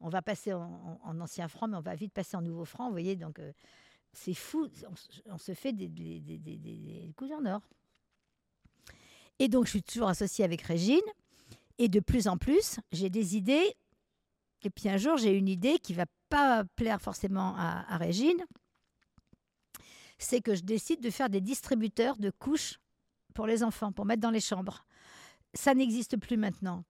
On 0.00 0.08
va 0.08 0.22
passer 0.22 0.52
en, 0.52 0.60
en- 0.62 1.00
en 1.02 1.20
ancien 1.20 1.48
franc, 1.48 1.66
mais 1.66 1.76
on 1.76 1.80
va 1.82 1.94
vite 1.96 2.12
passer 2.12 2.36
en 2.36 2.42
nouveau 2.42 2.64
franc, 2.64 2.86
vous 2.86 2.92
voyez, 2.92 3.16
donc 3.16 3.38
euh, 3.40 3.52
c'est 4.12 4.34
fou. 4.34 4.68
On, 5.28 5.38
se- 5.38 5.54
fait 5.54 5.72
des, 5.72 5.88
des, 5.88 6.20
en 7.34 7.46
or. 7.46 7.60
Et 9.40 9.48
donc, 9.48 9.64
je 9.66 9.70
suis 9.70 9.82
toujours 9.82 10.08
associée 10.08 10.44
avec 10.44 10.62
Régine. 10.62 11.00
Et 11.78 11.88
de 11.88 12.00
plus 12.00 12.26
en 12.28 12.36
plus, 12.36 12.78
j'ai 12.92 13.10
des 13.10 13.36
idées. 13.36 13.74
Et 14.62 14.70
puis 14.70 14.88
un 14.88 14.96
jour, 14.96 15.16
j'ai 15.16 15.32
une 15.32 15.48
idée 15.48 15.78
qui 15.78 15.94
va 15.94 16.06
pas 16.28 16.64
plaire 16.76 17.00
forcément 17.00 17.54
à 17.56 17.96
Régine. 17.96 18.44
C'est 20.18 20.40
que 20.40 20.56
je 20.56 20.62
décide 20.62 21.00
de 21.00 21.10
faire 21.10 21.28
des 21.30 21.40
distributeurs 21.40 22.16
de 22.16 22.30
couches 22.30 22.80
pour 23.38 23.46
les 23.46 23.62
enfants, 23.62 23.92
pour 23.92 24.04
mettre 24.04 24.20
dans 24.20 24.32
les 24.32 24.40
chambres. 24.40 24.84
Ça 25.54 25.72
n'existe 25.72 26.16
plus 26.16 26.36
maintenant. 26.36 26.82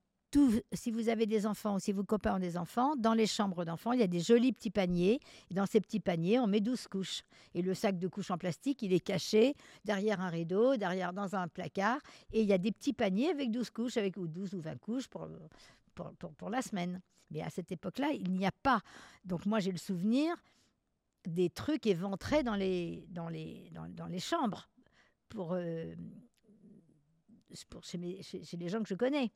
Si 0.72 0.90
vous 0.90 1.10
avez 1.10 1.26
des 1.26 1.44
enfants 1.46 1.74
ou 1.74 1.78
si 1.78 1.92
vos 1.92 2.04
copains 2.04 2.36
ont 2.36 2.38
des 2.38 2.56
enfants, 2.56 2.96
dans 2.96 3.12
les 3.12 3.26
chambres 3.26 3.66
d'enfants, 3.66 3.92
il 3.92 4.00
y 4.00 4.02
a 4.02 4.06
des 4.06 4.20
jolis 4.20 4.54
petits 4.54 4.70
paniers. 4.70 5.20
Dans 5.50 5.66
ces 5.66 5.78
petits 5.78 6.00
paniers, 6.00 6.38
on 6.38 6.46
met 6.46 6.60
12 6.60 6.88
couches. 6.88 7.20
Et 7.52 7.60
le 7.60 7.74
sac 7.74 7.98
de 7.98 8.08
couches 8.08 8.30
en 8.30 8.38
plastique, 8.38 8.80
il 8.80 8.94
est 8.94 9.00
caché 9.00 9.56
derrière 9.84 10.22
un 10.22 10.30
rideau, 10.30 10.78
derrière 10.78 11.12
dans 11.12 11.34
un 11.36 11.48
placard. 11.48 11.98
Et 12.32 12.40
il 12.40 12.48
y 12.48 12.54
a 12.54 12.58
des 12.58 12.72
petits 12.72 12.94
paniers 12.94 13.28
avec 13.28 13.50
12 13.50 13.68
couches, 13.68 13.98
avec 13.98 14.16
ou 14.16 14.26
12 14.26 14.54
ou 14.54 14.60
20 14.62 14.76
couches 14.80 15.06
pour, 15.08 15.28
pour, 15.94 16.14
pour- 16.14 16.48
la 16.48 16.62
semaine. 16.62 17.02
Mais 17.30 17.42
à 17.42 17.50
cette 17.50 17.70
époque-là, 17.72 18.08
il 18.14 18.32
n'y 18.32 18.46
a 18.46 18.52
pas. 18.62 18.80
Donc 19.26 19.44
moi, 19.44 19.60
j'ai 19.60 19.70
le 19.72 19.76
souvenir 19.76 20.34
des 21.26 21.50
trucs 21.50 21.86
éventrés 21.86 22.42
dans 22.42 22.54
les, 22.54 23.06
dans 23.10 23.28
les, 23.28 23.68
dans, 23.74 23.86
dans 23.90 24.06
les 24.06 24.20
chambres 24.20 24.70
pour, 25.28 25.52
euh, 25.52 25.94
chez, 27.82 28.22
chez- 28.22 28.56
les 28.56 28.68
gens 28.68 28.82
que 28.82 28.88
je 28.88 28.94
connais. 28.94 29.30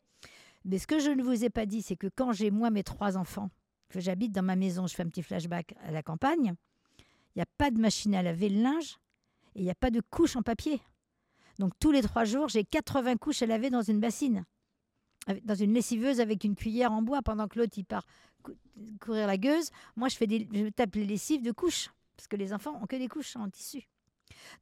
Mais 0.65 0.79
ce 0.79 0.87
que 0.87 0.99
je 0.99 1.11
ne 1.11 1.23
vous 1.23 1.45
ai 1.45 1.51
pas 1.51 1.67
dit, 1.67 1.83
c'est 1.83 1.97
que 1.97 2.07
quand 2.15 2.33
j'ai 2.33 2.51
moi 2.51 2.71
mes 2.71 2.85
trois 2.85 3.17
enfants, 3.17 3.51
que 3.89 4.01
j'habite 4.01 4.33
dans 4.33 4.43
ma 4.43 4.57
maison, 4.57 4.87
je 4.87 4.95
fais 4.95 5.03
un 5.03 5.09
petit 5.09 5.23
flashback 5.23 5.75
à 5.83 5.91
la 5.91 6.03
campagne, 6.03 6.55
il 6.99 7.39
n'y 7.39 7.43
a 7.43 7.47
pas 7.59 7.71
de 7.71 7.79
machine 7.81 8.15
à 8.15 8.23
laver 8.23 8.49
le 8.49 8.63
linge 8.63 8.97
Et 9.55 9.61
il 9.61 9.65
n'y 9.65 9.71
a 9.71 9.75
pas 9.75 9.91
de 9.91 10.01
couche 10.01 10.37
en 10.37 10.43
papier. 10.43 10.81
Donc 11.59 11.73
tous 11.79 11.91
les 11.93 12.01
trois 12.03 12.25
jours, 12.25 12.49
j'ai 12.49 12.65
80 12.65 13.17
couches 13.17 13.43
à 13.43 13.47
laver 13.47 13.69
dans 13.71 13.83
une 13.83 14.01
bassine, 14.01 14.45
dans 15.45 15.55
une 15.55 15.73
lessiveuse 15.75 16.21
avec 16.21 16.45
une 16.45 16.55
cuillère 16.57 16.93
en 16.93 17.03
bois, 17.03 17.23
pendant 17.23 17.49
que 17.49 17.59
l'autre 17.59 17.81
part 17.83 18.07
cou- 18.43 18.55
courir 19.01 19.27
la 19.27 19.37
gueuse. 19.37 19.71
Moi, 19.97 20.09
je 20.09 20.17
fais 20.17 20.27
des, 20.27 20.49
je 20.53 20.69
tape 20.71 20.95
les 20.95 21.05
lessives 21.05 21.43
de 21.43 21.53
couches, 21.53 21.91
parce 22.17 22.27
que 22.29 22.37
les 22.37 22.53
enfants 22.53 22.81
ont 22.83 22.87
que 22.87 22.97
des 22.97 23.09
couches 23.09 23.37
en 23.37 23.49
tissu. 23.51 23.83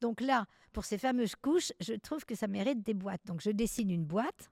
Donc 0.01 0.21
là, 0.21 0.47
pour 0.73 0.85
ces 0.85 0.99
fameuses 0.99 1.37
couches, 1.37 1.73
je 1.81 1.95
trouve 1.95 2.25
que 2.25 2.35
ça 2.35 2.47
mérite 2.49 2.83
des 2.83 2.95
boîtes. 2.95 3.25
Donc 3.27 3.41
je 3.41 3.51
dessine 3.51 3.91
une 3.91 4.05
boîte, 4.05 4.51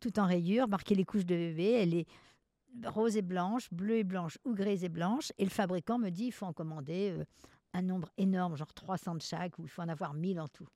tout 0.00 0.18
en 0.18 0.26
rayures, 0.26 0.68
marquée 0.68 0.94
les 0.94 1.04
couches 1.04 1.26
de 1.26 1.34
bébé. 1.34 1.70
Elle 1.72 1.94
est 1.94 2.06
rose 2.86 3.16
et 3.16 3.22
blanche, 3.22 3.68
bleue 3.72 3.98
et 3.98 4.04
blanche 4.04 4.38
ou 4.44 4.54
grise 4.54 4.84
et 4.84 4.88
blanche. 4.88 5.32
Et 5.38 5.44
le 5.44 5.50
fabricant 5.50 5.98
me 5.98 6.10
dit 6.10 6.26
il 6.26 6.32
faut 6.32 6.46
en 6.46 6.52
commander 6.52 7.16
euh, 7.18 7.24
un 7.72 7.82
nombre 7.82 8.10
énorme, 8.16 8.56
genre 8.56 8.72
300 8.72 9.16
de 9.16 9.22
chaque, 9.22 9.58
ou 9.58 9.62
il 9.62 9.68
faut 9.68 9.82
en 9.82 9.88
avoir 9.88 10.14
1000 10.14 10.40
en 10.40 10.48
tout. 10.48 10.68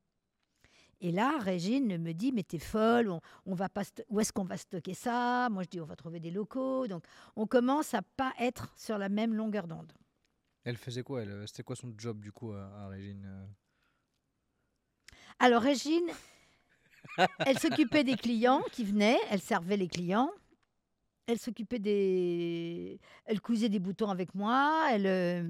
Et 1.00 1.10
là, 1.10 1.36
Régine 1.40 1.98
me 1.98 2.12
dit 2.12 2.30
mais 2.30 2.44
t'es 2.44 2.60
folle, 2.60 3.12
on, 3.44 3.54
va 3.54 3.68
pas 3.68 3.82
où 4.08 4.20
est-ce 4.20 4.32
qu'on 4.32 4.44
va 4.44 4.56
stocker 4.56 4.94
ça? 4.94 5.48
Moi 5.50 5.64
je 5.64 5.68
dis 5.68 5.80
on 5.80 5.84
va 5.84 5.96
trouver 5.96 6.20
des 6.20 6.30
locaux. 6.30 6.86
Donc 6.86 7.04
on 7.34 7.46
commence 7.46 7.92
à 7.94 8.02
pas 8.02 8.32
être 8.38 8.72
sur 8.76 8.98
la 8.98 9.08
même 9.08 9.34
longueur 9.34 9.66
d'onde. 9.66 9.92
Elle 10.64 10.76
faisait 10.76 11.02
quoi 11.02 11.20
euh, 11.20 11.44
C'était 11.46 11.64
quoi 11.64 11.74
son 11.74 11.92
job 11.98 12.20
du 12.20 12.30
coup 12.30 12.52
à, 12.52 12.66
à 12.84 12.88
Régine 12.88 13.24
euh? 13.26 13.46
Alors 15.38 15.62
Régine, 15.62 16.06
elle 17.46 17.58
s'occupait 17.58 18.04
des 18.04 18.16
clients 18.16 18.62
qui 18.72 18.84
venaient, 18.84 19.18
elle 19.30 19.40
servait 19.40 19.76
les 19.76 19.88
clients, 19.88 20.30
elle 21.26 21.38
s'occupait 21.38 21.78
des, 21.78 22.98
elle 23.24 23.40
cousait 23.40 23.68
des 23.68 23.78
boutons 23.78 24.10
avec 24.10 24.34
moi, 24.34 24.86
elle, 24.90 25.06
euh, 25.06 25.48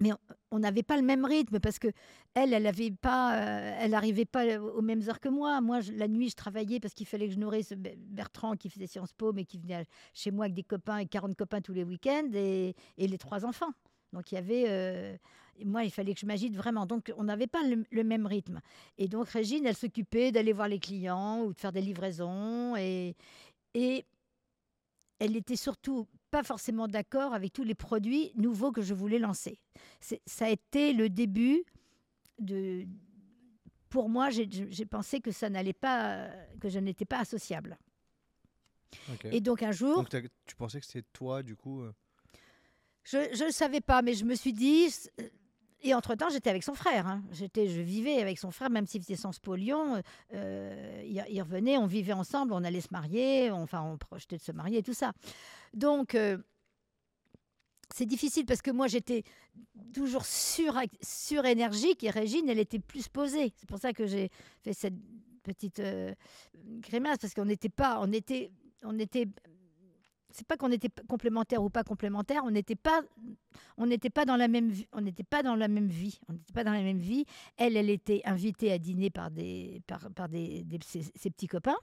mais 0.00 0.10
on- 0.50 0.58
n'avait 0.58 0.82
pas 0.82 0.96
le 0.96 1.02
même 1.02 1.24
rythme 1.24 1.60
parce 1.60 1.78
que 1.78 1.88
elle, 2.34 2.52
elle 2.54 2.96
pas, 2.96 3.34
euh, 3.36 3.76
elle 3.80 3.90
n'arrivait 3.92 4.24
pas 4.24 4.58
aux 4.58 4.82
mêmes 4.82 5.02
heures 5.08 5.20
que 5.20 5.28
moi. 5.28 5.60
Moi, 5.60 5.80
la 5.94 6.06
nuit, 6.08 6.28
je 6.30 6.36
travaillais 6.36 6.80
parce 6.80 6.94
qu'il 6.94 7.06
fallait 7.06 7.28
que 7.28 7.34
je 7.34 7.38
nourrisse 7.38 7.72
Be- 7.72 7.96
Bertrand 7.96 8.56
qui 8.56 8.68
faisait 8.70 8.86
Sciences 8.86 9.12
Po, 9.12 9.32
mais 9.32 9.44
qui 9.44 9.58
venait 9.58 9.84
chez 10.14 10.30
moi 10.30 10.44
avec 10.46 10.54
des 10.54 10.62
copains 10.62 10.98
et 10.98 11.06
40 11.06 11.34
copains 11.36 11.60
tous 11.60 11.72
les 11.72 11.84
week-ends 11.84 12.30
et 12.34 12.74
les 12.98 13.18
trois 13.18 13.44
enfants. 13.44 13.70
Donc 14.12 14.32
il 14.32 14.34
y 14.34 14.38
avait, 14.38 14.64
euh, 14.68 15.16
moi, 15.64 15.84
il 15.84 15.90
fallait 15.90 16.14
que 16.14 16.20
je 16.20 16.26
m'agite 16.26 16.56
vraiment. 16.56 16.86
Donc 16.86 17.12
on 17.16 17.24
n'avait 17.24 17.46
pas 17.46 17.62
le- 17.62 17.84
le 17.90 18.04
même 18.04 18.26
rythme. 18.26 18.60
Et 18.98 19.08
donc 19.08 19.28
Régine, 19.28 19.66
elle 19.66 19.76
s'occupait 19.76 20.32
d'aller 20.32 20.52
voir 20.52 20.68
les 20.68 20.78
clients 20.80 21.42
ou 21.44 21.52
de 21.52 21.58
faire 21.60 21.72
des 21.72 21.80
livraisons. 21.82 22.76
Et, 22.76 23.14
et 23.74 24.04
elle 25.18 25.36
était 25.36 25.56
surtout 25.56 26.06
pas 26.30 26.42
forcément 26.42 26.88
d'accord 26.88 27.34
avec 27.34 27.52
tous 27.52 27.64
les 27.64 27.74
produits 27.74 28.32
nouveaux 28.36 28.72
que 28.72 28.82
je 28.82 28.94
voulais 28.94 29.18
lancer. 29.18 29.60
Ça 30.26 30.46
a 30.46 30.48
été 30.50 30.92
le 30.92 31.08
début 31.08 31.64
de... 32.38 32.86
Pour 33.90 34.08
moi, 34.08 34.30
j'ai 34.30 34.86
pensé 34.86 35.20
que 35.20 35.32
ça 35.32 35.50
n'allait 35.50 35.72
pas, 35.72 36.30
que 36.60 36.68
je 36.68 36.78
n'étais 36.78 37.04
pas 37.04 37.18
associable. 37.18 37.76
Et 39.32 39.40
donc 39.40 39.62
un 39.64 39.72
jour, 39.72 39.96
Donc 39.96 40.30
tu 40.46 40.54
pensais 40.56 40.80
que 40.80 40.86
c'était 40.86 41.06
toi 41.12 41.42
du 41.42 41.56
coup 41.56 41.82
euh 41.82 41.92
Je 43.12 43.44
ne 43.44 43.50
savais 43.50 43.80
pas, 43.80 44.02
mais 44.02 44.14
je 44.14 44.24
me 44.24 44.34
suis 44.34 44.52
dit. 44.52 44.88
euh, 45.20 45.28
Et 45.82 45.94
entre-temps, 45.94 46.28
j'étais 46.30 46.50
avec 46.50 46.62
son 46.62 46.74
frère. 46.74 47.06
hein. 47.06 47.22
J'étais, 47.32 47.68
je 47.68 47.80
vivais 47.80 48.20
avec 48.20 48.38
son 48.38 48.50
frère, 48.50 48.68
même 48.70 48.86
s'il 48.86 49.02
faisait 49.02 49.16
Sciences 49.16 49.38
Po 49.38 49.54
Lyon. 49.56 50.02
euh, 50.34 51.02
il, 51.06 51.42
revenait, 51.42 51.78
on 51.78 51.86
vivait 51.86 52.12
ensemble, 52.12 52.52
on 52.52 52.62
allait 52.64 52.80
se 52.82 52.88
marier, 52.92 53.50
on- 53.50 53.62
enfin, 53.62 53.82
on 53.82 53.96
projetait 53.96 54.36
de 54.36 54.42
se 54.42 54.52
marier 54.52 54.78
et 54.78 54.82
tout 54.82 54.94
ça. 54.94 55.12
Donc, 55.74 56.14
euh, 56.14 56.36
c'est 57.94 58.06
difficile 58.06 58.44
parce 58.46 58.62
que 58.62 58.70
moi, 58.70 58.86
j'étais 58.86 59.24
toujours 59.94 60.24
sur, 60.24 60.78
surénergique 61.02 62.04
et 62.04 62.10
Régine, 62.10 62.48
elle 62.48 62.58
était 62.60 62.78
plus 62.78 63.08
posée. 63.08 63.52
C'est 63.56 63.68
pour 63.68 63.78
ça 63.78 63.92
que 63.92 64.06
j'ai 64.06 64.30
fait 64.62 64.72
cette 64.74 64.94
petite 65.42 65.80
euh, 65.80 66.14
grimace 66.54 67.18
parce 67.18 67.34
qu'on 67.34 67.46
n'était 67.46 67.68
pas, 67.70 67.98
on 68.00 68.12
était, 68.12 68.52
on 68.84 68.98
était 68.98 69.26
c'est 70.32 70.46
pas 70.46 70.56
qu'on 70.56 70.70
était 70.70 70.90
complémentaires 71.08 71.62
ou 71.62 71.70
pas 71.70 71.84
complémentaires, 71.84 72.42
on 72.44 72.50
n'était 72.50 72.76
pas, 72.76 73.02
on 73.76 73.86
n'était 73.86 74.10
pas 74.10 74.24
dans 74.24 74.36
la 74.36 74.48
même, 74.48 74.72
on 74.92 75.00
n'était 75.00 75.24
pas 75.24 75.42
dans 75.42 75.56
la 75.56 75.68
même 75.68 75.88
vie, 75.88 76.20
on 76.28 76.34
n'était 76.34 76.52
pas 76.52 76.64
dans 76.64 76.72
la 76.72 76.82
même 76.82 77.00
vie. 77.00 77.24
Elle, 77.56 77.76
elle 77.76 77.90
était 77.90 78.22
invitée 78.24 78.72
à 78.72 78.78
dîner 78.78 79.10
par 79.10 79.30
des, 79.30 79.82
par, 79.86 80.28
des, 80.28 80.64
ses, 80.82 81.30
petits 81.30 81.46
copains, 81.46 81.76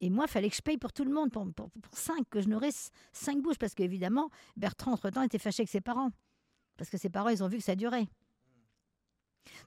et 0.00 0.10
moi, 0.10 0.26
fallait 0.26 0.50
que 0.50 0.56
je 0.56 0.62
paye 0.62 0.78
pour 0.78 0.92
tout 0.92 1.04
le 1.04 1.12
monde, 1.12 1.30
pour, 1.30 1.70
cinq, 1.92 2.28
que 2.28 2.40
je 2.40 2.48
nourrisse 2.48 2.90
cinq 3.12 3.40
bouches, 3.40 3.58
parce 3.58 3.74
qu'évidemment, 3.74 4.30
Bertrand 4.56 4.92
entre 4.92 5.10
temps 5.10 5.22
était 5.22 5.38
fâché 5.38 5.62
avec 5.62 5.70
ses 5.70 5.80
parents, 5.80 6.10
parce 6.76 6.90
que 6.90 6.98
ses 6.98 7.08
parents, 7.08 7.28
ils 7.28 7.42
ont 7.42 7.48
vu 7.48 7.58
que 7.58 7.64
ça 7.64 7.76
durait. 7.76 8.08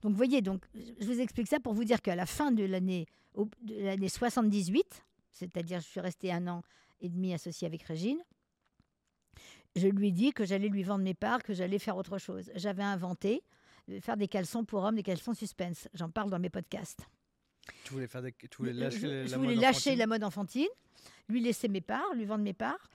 Donc, 0.01 0.11
vous 0.11 0.17
voyez, 0.17 0.41
donc, 0.41 0.65
je 0.73 1.05
vous 1.05 1.19
explique 1.19 1.47
ça 1.47 1.59
pour 1.59 1.73
vous 1.73 1.83
dire 1.83 2.01
qu'à 2.01 2.15
la 2.15 2.25
fin 2.25 2.51
de 2.51 2.63
l'année 2.63 3.07
78, 4.07 5.05
c'est-à-dire 5.31 5.79
je 5.79 5.87
suis 5.87 5.99
restée 5.99 6.31
un 6.31 6.47
an 6.47 6.61
et 7.01 7.09
demi 7.09 7.33
associée 7.33 7.67
avec 7.67 7.83
Régine. 7.83 8.19
Je 9.75 9.87
lui 9.87 10.07
ai 10.07 10.11
dit 10.11 10.31
que 10.31 10.45
j'allais 10.45 10.69
lui 10.69 10.83
vendre 10.83 11.03
mes 11.03 11.13
parts, 11.13 11.43
que 11.43 11.53
j'allais 11.53 11.79
faire 11.79 11.97
autre 11.97 12.17
chose. 12.17 12.49
J'avais 12.55 12.83
inventé 12.83 13.43
de 13.87 13.99
faire 13.99 14.15
des 14.17 14.27
caleçons 14.27 14.63
pour 14.63 14.83
hommes, 14.83 14.95
des 14.95 15.03
caleçons 15.03 15.33
suspense. 15.33 15.89
J'en 15.93 16.09
parle 16.09 16.29
dans 16.29 16.39
mes 16.39 16.49
podcasts. 16.49 17.07
Tu 17.83 17.93
voulais 17.93 18.07
faire 18.07 18.21
des... 18.21 18.31
tu 18.31 18.47
voulais 18.57 18.73
lâcher 18.73 18.99
je, 18.99 19.07
la 19.07 19.25
je 19.25 19.35
mode 19.35 19.43
voulais 19.43 19.55
lâcher 19.55 19.89
enfantine 19.89 19.99
la 19.99 20.07
mode 20.07 20.23
enfantine, 20.23 20.67
lui 21.29 21.41
laisser 21.41 21.67
mes 21.67 21.81
parts, 21.81 22.13
lui 22.13 22.25
vendre 22.25 22.43
mes 22.43 22.53
parts, 22.53 22.89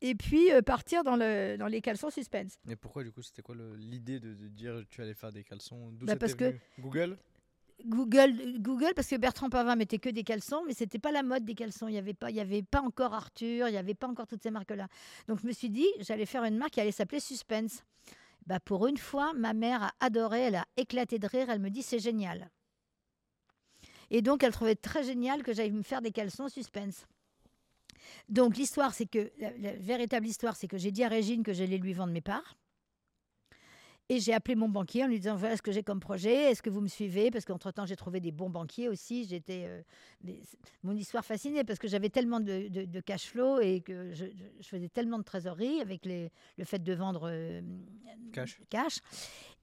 et 0.00 0.14
puis 0.14 0.50
euh, 0.52 0.62
partir 0.62 1.04
dans, 1.04 1.16
le, 1.16 1.56
dans 1.56 1.68
les 1.68 1.80
caleçons 1.80 2.10
suspense. 2.10 2.58
Mais 2.64 2.76
pourquoi 2.76 3.04
du 3.04 3.12
coup 3.12 3.22
c'était 3.22 3.42
quoi 3.42 3.54
l'idée 3.76 4.18
de, 4.18 4.34
de 4.34 4.48
dire 4.48 4.82
tu 4.90 5.02
allais 5.02 5.14
faire 5.14 5.32
des 5.32 5.44
caleçons? 5.44 5.92
D'où 5.92 6.06
Bah, 6.06 6.16
parce 6.16 6.34
venu? 6.34 6.60
Google? 6.80 7.18
Google, 7.84 8.58
Google, 8.58 8.92
parce 8.94 9.08
que 9.08 9.16
Bertrand 9.16 9.50
Pavin 9.50 9.76
mettait 9.76 9.98
que 9.98 10.08
des 10.08 10.24
caleçons, 10.24 10.62
mais 10.66 10.72
c'était 10.72 10.98
pas 10.98 11.12
la 11.12 11.22
mode 11.22 11.44
des 11.44 11.54
caleçons. 11.54 11.88
Il 11.88 11.92
n'y 11.92 11.98
avait 11.98 12.14
pas, 12.14 12.30
il 12.30 12.40
avait 12.40 12.62
pas 12.62 12.80
encore 12.80 13.12
Arthur, 13.14 13.68
il 13.68 13.72
n'y 13.72 13.76
avait 13.76 13.94
pas 13.94 14.08
encore 14.08 14.26
toutes 14.26 14.42
ces 14.42 14.50
marques-là. 14.50 14.88
Donc 15.28 15.40
je 15.40 15.46
me 15.46 15.52
suis 15.52 15.68
dit, 15.68 15.86
j'allais 16.00 16.26
faire 16.26 16.44
une 16.44 16.56
marque 16.56 16.72
qui 16.72 16.80
allait 16.80 16.92
s'appeler 16.92 17.20
Suspense. 17.20 17.84
Bah, 18.46 18.60
pour 18.60 18.86
une 18.86 18.96
fois, 18.96 19.32
ma 19.34 19.52
mère 19.52 19.82
a 19.82 19.92
adoré, 20.00 20.40
elle 20.40 20.54
a 20.54 20.64
éclaté 20.76 21.18
de 21.18 21.26
rire, 21.26 21.50
elle 21.50 21.58
me 21.58 21.70
dit 21.70 21.82
c'est 21.82 21.98
génial. 21.98 22.50
Et 24.10 24.22
donc 24.22 24.42
elle 24.42 24.52
trouvait 24.52 24.76
très 24.76 25.02
génial 25.02 25.42
que 25.42 25.52
j'aille 25.52 25.72
me 25.72 25.82
faire 25.82 26.00
des 26.00 26.12
caleçons 26.12 26.48
Suspense. 26.48 27.06
Donc 28.28 28.56
l'histoire, 28.56 28.94
c'est 28.94 29.06
que 29.06 29.32
la, 29.38 29.50
la 29.58 29.72
véritable 29.72 30.26
histoire, 30.26 30.56
c'est 30.56 30.68
que 30.68 30.78
j'ai 30.78 30.92
dit 30.92 31.02
à 31.02 31.08
Régine 31.08 31.42
que 31.42 31.52
j'allais 31.52 31.78
lui 31.78 31.92
vendre 31.92 32.12
mes 32.12 32.20
parts. 32.20 32.56
Et 34.08 34.20
j'ai 34.20 34.32
appelé 34.32 34.54
mon 34.54 34.68
banquier 34.68 35.02
en 35.02 35.08
lui 35.08 35.18
disant 35.18 35.34
voilà 35.34 35.56
ce 35.56 35.62
que 35.62 35.72
j'ai 35.72 35.82
comme 35.82 35.98
projet, 35.98 36.50
est-ce 36.52 36.62
que 36.62 36.70
vous 36.70 36.80
me 36.80 36.86
suivez? 36.86 37.32
Parce 37.32 37.44
qu'entre-temps, 37.44 37.86
j'ai 37.86 37.96
trouvé 37.96 38.20
des 38.20 38.30
bons 38.30 38.50
banquiers 38.50 38.88
aussi. 38.88 39.24
J'étais, 39.24 39.64
euh, 39.66 40.32
mon 40.84 40.94
histoire 40.94 41.24
fascinée 41.24 41.64
parce 41.64 41.80
que 41.80 41.88
j'avais 41.88 42.08
tellement 42.08 42.38
de, 42.38 42.68
de- 42.68 42.84
de 42.84 43.00
cash 43.00 43.24
flow 43.26 43.58
et 43.58 43.80
que 43.80 44.14
je, 44.14 44.26
faisais 44.62 44.88
tellement 44.88 45.18
de 45.18 45.24
trésorerie 45.24 45.80
avec 45.80 46.04
les- 46.04 46.30
le 46.56 46.64
fait 46.64 46.78
de 46.82 46.92
vendre 46.92 47.28
euh, 47.28 47.60
Cash. 48.70 48.98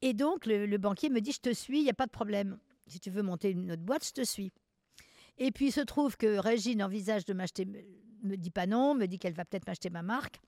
Et 0.02 0.14
donc, 0.14 0.46
le, 0.46 0.66
le 0.66 0.78
banquier 0.78 1.10
me 1.10 1.22
dit 1.22 1.32
je 1.32 1.40
te 1.40 1.54
suis, 1.54 1.80
il 1.80 1.84
n'y 1.86 1.90
a 1.90 1.94
pas 1.94 2.06
de 2.06 2.12
problème. 2.12 2.60
Si 2.88 3.00
tu 3.00 3.10
veux 3.12 3.24
monter 3.24 3.52
une 3.52 3.72
autre 3.72 3.82
boîte, 3.84 4.06
je 4.06 4.12
te 4.12 4.26
suis. 4.26 4.52
Et 5.38 5.52
puis, 5.52 5.68
il 5.68 5.72
se 5.72 5.80
trouve 5.82 6.18
que 6.18 6.38
Régine 6.38 6.84
envisage 6.84 7.24
de 7.24 7.34
m'acheter, 7.34 7.64
me, 7.66 7.80
me 8.24 8.36
dit 8.36 8.52
pas 8.52 8.68
non, 8.68 8.94
me 8.94 9.06
dit 9.06 9.20
qu'elle 9.20 9.34
va 9.34 9.46
peut-être 9.46 9.68
m'acheter 9.68 9.90
ma 9.90 10.04
marque. 10.04 10.42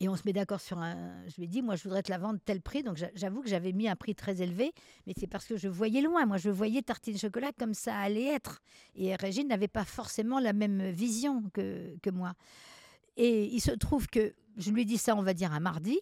Et 0.00 0.08
on 0.08 0.16
se 0.16 0.22
met 0.24 0.32
d'accord 0.32 0.60
sur 0.60 0.78
un. 0.78 1.26
Je 1.28 1.36
lui 1.36 1.44
ai 1.44 1.46
dit, 1.46 1.62
moi, 1.62 1.76
je 1.76 1.82
voudrais 1.84 2.02
te 2.02 2.10
la 2.10 2.18
vendre 2.18 2.40
tel 2.44 2.60
prix. 2.60 2.82
Donc, 2.82 2.96
j'a- 2.96 3.10
j'avoue 3.14 3.42
que 3.42 3.48
j'avais 3.48 3.72
mis 3.72 3.88
un 3.88 3.96
prix 3.96 4.14
très 4.14 4.40
élevé, 4.42 4.72
mais 5.06 5.12
c'est 5.18 5.26
parce 5.26 5.44
que 5.44 5.56
je 5.56 5.68
voyais 5.68 6.00
loin. 6.00 6.26
Moi, 6.26 6.38
je 6.38 6.50
voyais 6.50 6.82
tartine 6.82 7.18
chocolat 7.18 7.52
comme 7.58 7.74
ça 7.74 7.96
allait 7.98 8.26
être. 8.26 8.60
Et 8.94 9.14
Régine 9.16 9.48
n'avait 9.48 9.68
pas 9.68 9.84
forcément 9.84 10.40
la 10.40 10.52
même 10.52 10.90
vision 10.90 11.42
que, 11.52 11.96
que 12.02 12.10
moi. 12.10 12.34
Et 13.16 13.44
il 13.46 13.60
se 13.60 13.72
trouve 13.72 14.06
que 14.06 14.34
je 14.56 14.70
lui 14.70 14.82
ai 14.82 14.84
dit 14.84 14.98
ça, 14.98 15.14
on 15.14 15.22
va 15.22 15.34
dire, 15.34 15.52
un 15.52 15.60
mardi. 15.60 16.00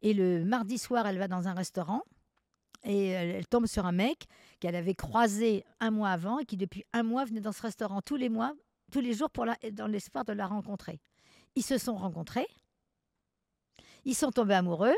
Et 0.00 0.14
le 0.14 0.44
mardi 0.44 0.78
soir, 0.78 1.06
elle 1.06 1.18
va 1.18 1.28
dans 1.28 1.46
un 1.48 1.54
restaurant. 1.54 2.02
Et 2.84 3.08
elle, 3.08 3.46
tombe 3.46 3.66
sur 3.66 3.86
un 3.86 3.92
mec 3.92 4.24
qu'elle 4.58 4.74
avait 4.74 4.94
croisé 4.94 5.64
un 5.78 5.90
mois 5.92 6.10
avant 6.10 6.40
et 6.40 6.44
qui, 6.44 6.56
depuis 6.56 6.84
un 6.92 7.04
mois, 7.04 7.24
venait 7.24 7.40
dans 7.40 7.52
ce 7.52 7.62
restaurant 7.62 8.02
tous 8.02 8.16
les 8.16 8.28
mois, 8.28 8.54
tous 8.90 9.00
les 9.00 9.12
jours, 9.12 9.30
pour 9.30 9.46
dans 9.72 9.86
l'espoir 9.86 10.24
de 10.24 10.32
la 10.32 10.46
rencontrer. 10.46 11.00
Ils 11.54 11.62
se 11.62 11.78
sont 11.78 11.94
rencontrés. 11.94 12.46
Ils 14.04 14.14
sont 14.14 14.30
tombés 14.30 14.54
amoureux. 14.54 14.94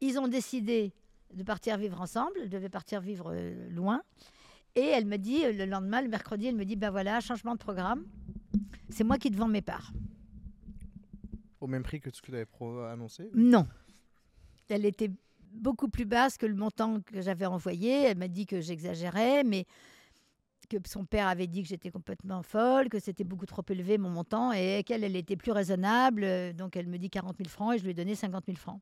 Ils 0.00 0.18
ont 0.18 0.28
décidé 0.28 0.92
de 1.32 1.42
partir 1.42 1.78
vivre 1.78 2.00
ensemble. 2.00 2.38
Ils 2.42 2.50
devaient 2.50 2.68
partir 2.68 3.00
vivre 3.00 3.32
euh, 3.32 3.68
loin. 3.70 4.02
Et 4.74 4.86
elle 4.86 5.06
me 5.06 5.16
dit, 5.16 5.44
le 5.52 5.66
lendemain, 5.66 6.02
le 6.02 6.08
mercredi, 6.08 6.46
elle 6.46 6.56
me 6.56 6.64
dit, 6.64 6.76
ben 6.76 6.90
voilà, 6.90 7.20
changement 7.20 7.54
de 7.54 7.58
programme. 7.58 8.04
C'est 8.88 9.04
moi 9.04 9.18
qui 9.18 9.30
te 9.30 9.36
vends 9.36 9.48
mes 9.48 9.62
parts. 9.62 9.92
Au 11.60 11.66
même 11.66 11.82
prix 11.82 12.00
que 12.00 12.10
ce 12.12 12.20
que 12.20 12.32
tu 12.32 12.36
avais 12.36 12.92
annoncé 12.92 13.30
Non. 13.34 13.66
Elle 14.68 14.84
était 14.84 15.10
beaucoup 15.52 15.88
plus 15.88 16.04
basse 16.04 16.36
que 16.36 16.46
le 16.46 16.54
montant 16.54 17.00
que 17.00 17.20
j'avais 17.20 17.46
envoyé. 17.46 18.02
Elle 18.02 18.18
m'a 18.18 18.28
dit 18.28 18.46
que 18.46 18.60
j'exagérais, 18.60 19.44
mais 19.44 19.66
que 20.66 20.76
son 20.86 21.04
père 21.04 21.28
avait 21.28 21.46
dit 21.46 21.62
que 21.62 21.68
j'étais 21.68 21.90
complètement 21.90 22.42
folle, 22.42 22.88
que 22.88 22.98
c'était 22.98 23.24
beaucoup 23.24 23.46
trop 23.46 23.62
élevé 23.68 23.98
mon 23.98 24.10
montant 24.10 24.52
et 24.52 24.82
qu'elle, 24.84 25.04
elle 25.04 25.16
était 25.16 25.36
plus 25.36 25.52
raisonnable. 25.52 26.24
Euh, 26.24 26.52
Donc 26.52 26.76
elle 26.76 26.86
me 26.86 26.98
dit 26.98 27.10
40 27.10 27.36
000 27.38 27.48
francs 27.48 27.74
et 27.74 27.78
je 27.78 27.84
lui 27.84 27.90
ai 27.90 27.94
donné 27.94 28.14
50 28.14 28.44
000 28.46 28.56
francs. 28.56 28.80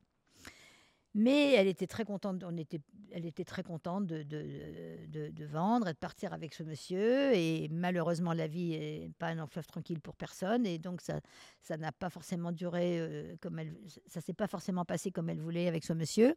Mais 1.15 1.53
elle 1.53 1.67
était 1.67 1.85
très 1.85 2.05
contente, 2.05 2.43
on 2.43 2.57
était, 2.57 2.81
elle 3.11 3.25
était 3.27 3.43
très 3.43 3.61
contente 3.61 4.07
de, 4.07 4.23
de, 4.23 5.45
vendre 5.45 5.87
et 5.87 5.93
de 5.93 5.97
partir 5.97 6.33
avec 6.33 6.55
ce 6.55 6.63
monsieur. 6.63 7.35
Et 7.35 7.69
malheureusement, 7.69 8.33
la 8.33 8.47
vie 8.47 8.69
n'est 8.71 9.11
pas 9.19 9.27
un 9.27 9.45
fleuve 9.45 9.67
tranquille 9.67 10.01
pour 10.01 10.15
personne. 10.15 10.65
Et 10.65 10.79
donc, 10.79 11.01
ça 11.01 11.19
ça 11.61 11.77
n'a 11.77 11.91
pas 11.91 12.09
forcément 12.09 12.51
duré 12.51 12.99
euh, 12.99 13.35
comme 13.41 13.59
elle. 13.59 13.77
Ça 14.07 14.21
s'est 14.21 14.33
pas 14.33 14.47
forcément 14.47 14.85
passé 14.85 15.11
comme 15.11 15.29
elle 15.29 15.39
voulait 15.39 15.67
avec 15.67 15.83
ce 15.83 15.93
monsieur. 15.93 16.35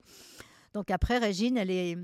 Donc, 0.75 0.91
après, 0.91 1.19
Régine, 1.19 1.57
elle 1.57 1.71
est. 1.71 1.97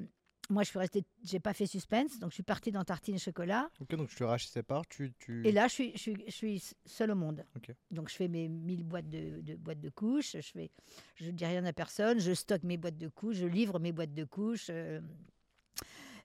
Moi, 0.50 0.64
je 0.64 0.68
suis 0.70 0.78
restée. 0.78 1.04
J'ai 1.24 1.40
pas 1.40 1.54
fait 1.54 1.66
suspense. 1.66 2.18
Donc, 2.18 2.30
je 2.30 2.34
suis 2.34 2.42
partie 2.42 2.72
dans 2.72 2.84
Tartine 2.84 3.14
et 3.14 3.18
Chocolat. 3.18 3.70
Ok, 3.80 3.94
donc 3.96 4.08
tu 4.10 4.24
rachètes 4.24 4.50
ses 4.52 4.62
parts, 4.62 4.86
tu. 4.86 5.12
tu... 5.18 5.46
Et 5.46 5.52
là, 5.52 5.68
je 5.68 5.72
suis, 5.72 5.92
je 5.92 5.98
suis, 5.98 6.16
je 6.26 6.32
suis 6.32 6.62
seule 6.84 7.12
au 7.12 7.14
monde. 7.14 7.44
Donc, 7.90 8.08
je 8.10 8.14
fais 8.16 8.28
mes 8.28 8.48
1000 8.48 8.82
boîtes 8.84 9.08
de, 9.08 9.40
de 9.40 9.54
boîtes 9.54 9.80
de 9.80 9.88
couches. 9.88 10.32
Je 10.34 10.40
fais, 10.40 10.70
je 11.14 11.30
dis 11.30 11.46
rien 11.46 11.64
à 11.64 11.72
personne. 11.72 12.18
Je 12.18 12.34
stocke 12.34 12.64
mes 12.64 12.76
boîtes 12.76 12.98
de 12.98 13.08
couches. 13.08 13.36
Je 13.36 13.46
livre 13.46 13.78
mes 13.78 13.92
boîtes 13.92 14.14
de 14.14 14.24
couches. 14.24 14.66
euh, 14.70 15.00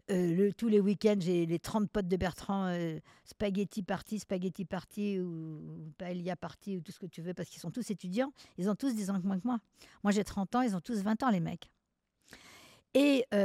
euh, 0.10 0.34
le- 0.36 0.54
tous 0.54 0.70
les 0.70 0.80
week-ends, 0.80 1.18
j'ai 1.20 1.46
les 1.46 1.60
30 1.60 1.90
potes 1.92 2.08
de 2.08 2.16
Bertrand, 2.16 2.68
euh, 2.68 2.98
spaghetti 3.26 3.84
party, 3.84 4.20
spaghetti 4.20 4.64
party 4.64 5.20
ou, 5.20 5.26
ou 5.28 5.94
paella 5.98 6.38
party 6.38 6.78
ou 6.78 6.82
tout 6.82 6.94
ce 6.94 7.00
que 7.00 7.08
tu 7.08 7.22
veux, 7.22 7.34
parce 7.34 7.50
qu'ils 7.50 7.60
sont 7.60 7.72
tous 7.72 7.92
étudiants. 7.92 8.32
Ils 8.58 8.70
ont 8.70 8.76
tous 8.76 8.96
10 8.96 9.10
ans 9.10 9.20
de 9.20 9.28
moins 9.28 9.38
que 9.38 9.46
moi. 9.46 9.60
Moi, 10.04 10.12
j'ai 10.14 10.24
30 10.24 10.56
ans, 10.56 10.62
ils 10.62 10.76
ont 10.78 10.82
tous 10.82 11.02
20 11.02 11.24
ans, 11.24 11.30
les 11.30 11.42
mecs. 11.42 11.70
Et, 12.94 13.26
à 13.32 13.38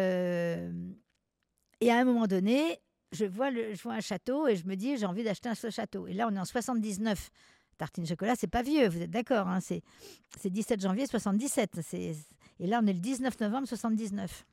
un 1.99 2.05
moment 2.05 2.27
donné, 2.27 2.79
je 3.13 3.25
vois, 3.27 3.51
je 3.53 3.81
vois 3.83 3.95
un 3.95 4.01
château 4.01 4.49
et 4.49 4.57
je 4.57 4.67
me 4.67 4.75
dis, 4.77 4.97
j'ai 4.97 5.07
envie 5.07 5.25
d'acheter 5.25 5.49
un 5.49 5.55
ce 5.55 5.71
château. 5.71 6.07
Et 6.07 6.15
là, 6.15 6.29
on 6.31 6.35
est 6.35 6.39
en 6.41 6.45
79. 6.45 7.31
Tartine 7.79 8.07
chocolat, 8.07 8.35
c'est 8.37 8.47
pas 8.47 8.63
vieux, 8.63 8.89
vous 8.89 9.03
êtes 9.03 9.11
d'accord 9.11 9.49
hein, 9.49 9.61
C'est 9.61 9.83
c'est 10.39 10.51
17 10.51 10.81
janvier 10.81 11.07
77. 11.07 11.81
c'est- 11.83 12.15
Et 12.61 12.67
là, 12.67 12.81
on 12.83 12.87
est 12.87 12.93
le 12.93 13.01
19 13.01 13.39
novembre 13.41 13.67
79. 13.67 14.45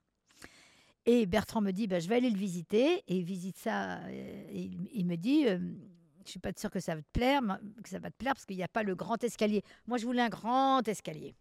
Et 1.05 1.25
Bertrand 1.25 1.61
me 1.61 1.71
dit, 1.71 1.87
bah, 1.87 1.99
je 1.99 2.07
vais 2.07 2.15
aller 2.15 2.29
le 2.29 2.37
visiter. 2.37 3.03
Et 3.07 3.17
il 3.17 3.23
visite 3.23 3.57
ça. 3.57 3.97
euh, 3.99 4.47
il, 4.93 5.05
me 5.05 5.15
dit, 5.15 5.47
euh, 5.47 5.59
je 6.25 6.31
suis 6.31 6.39
pas 6.39 6.51
sûre 6.55 6.69
que 6.71 6.79
ça 6.79 6.95
va 6.95 7.01
te 7.01 7.07
plaire, 7.13 7.41
que 7.83 7.89
ça 7.89 7.99
va 7.99 8.09
te 8.09 8.17
plaire 8.17 8.33
parce 8.33 8.45
qu'il 8.45 8.57
n'y 8.57 8.63
a 8.63 8.67
pas 8.67 8.83
le 8.83 8.95
grand 8.95 9.21
escalier. 9.23 9.63
Moi, 9.87 9.97
je 9.97 10.05
voulais 10.05 10.21
un 10.21 10.29
grand 10.29 10.85
escalier. 10.87 11.35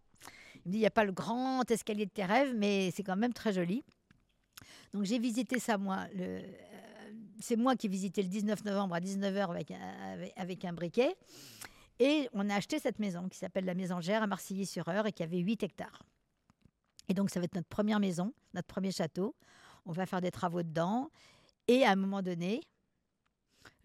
Il 0.70 0.78
n'y 0.78 0.86
a 0.86 0.90
pas 0.90 1.04
le 1.04 1.12
grand 1.12 1.68
escalier 1.70 2.04
de 2.04 2.10
tes 2.10 2.24
rêves, 2.24 2.54
mais 2.54 2.90
c'est 2.94 3.02
quand 3.02 3.16
même 3.16 3.32
très 3.32 3.52
joli. 3.52 3.84
Donc 4.92 5.04
j'ai 5.04 5.18
visité 5.18 5.58
ça, 5.58 5.78
moi. 5.78 6.06
euh, 6.18 6.42
c'est 7.40 7.56
moi 7.56 7.76
qui 7.76 7.86
ai 7.86 7.90
visité 7.90 8.22
le 8.22 8.28
19 8.28 8.64
novembre 8.64 8.94
à 8.94 9.00
19h 9.00 9.50
avec, 9.50 9.72
avec, 10.36 10.64
un 10.64 10.72
briquet. 10.72 11.14
Et 12.00 12.28
on 12.32 12.48
a 12.50 12.54
acheté 12.54 12.78
cette 12.78 12.98
maison 12.98 13.28
qui 13.28 13.38
s'appelle 13.38 13.64
la 13.64 13.74
Mésangère 13.74 14.22
à 14.22 14.26
Marcilly-sur-Eure 14.26 15.06
et 15.06 15.12
qui 15.12 15.22
avait 15.22 15.38
8 15.38 15.62
hectares. 15.62 16.02
Et 17.08 17.14
donc 17.14 17.30
ça 17.30 17.40
va 17.40 17.44
être 17.44 17.54
notre 17.54 17.68
première 17.68 18.00
maison, 18.00 18.32
notre 18.54 18.66
premier 18.66 18.90
château. 18.90 19.34
On 19.86 19.92
va 19.92 20.04
faire 20.04 20.20
des 20.20 20.30
travaux 20.30 20.62
dedans. 20.62 21.10
Et 21.66 21.84
à 21.84 21.92
un 21.92 21.96
moment 21.96 22.22
donné, 22.22 22.60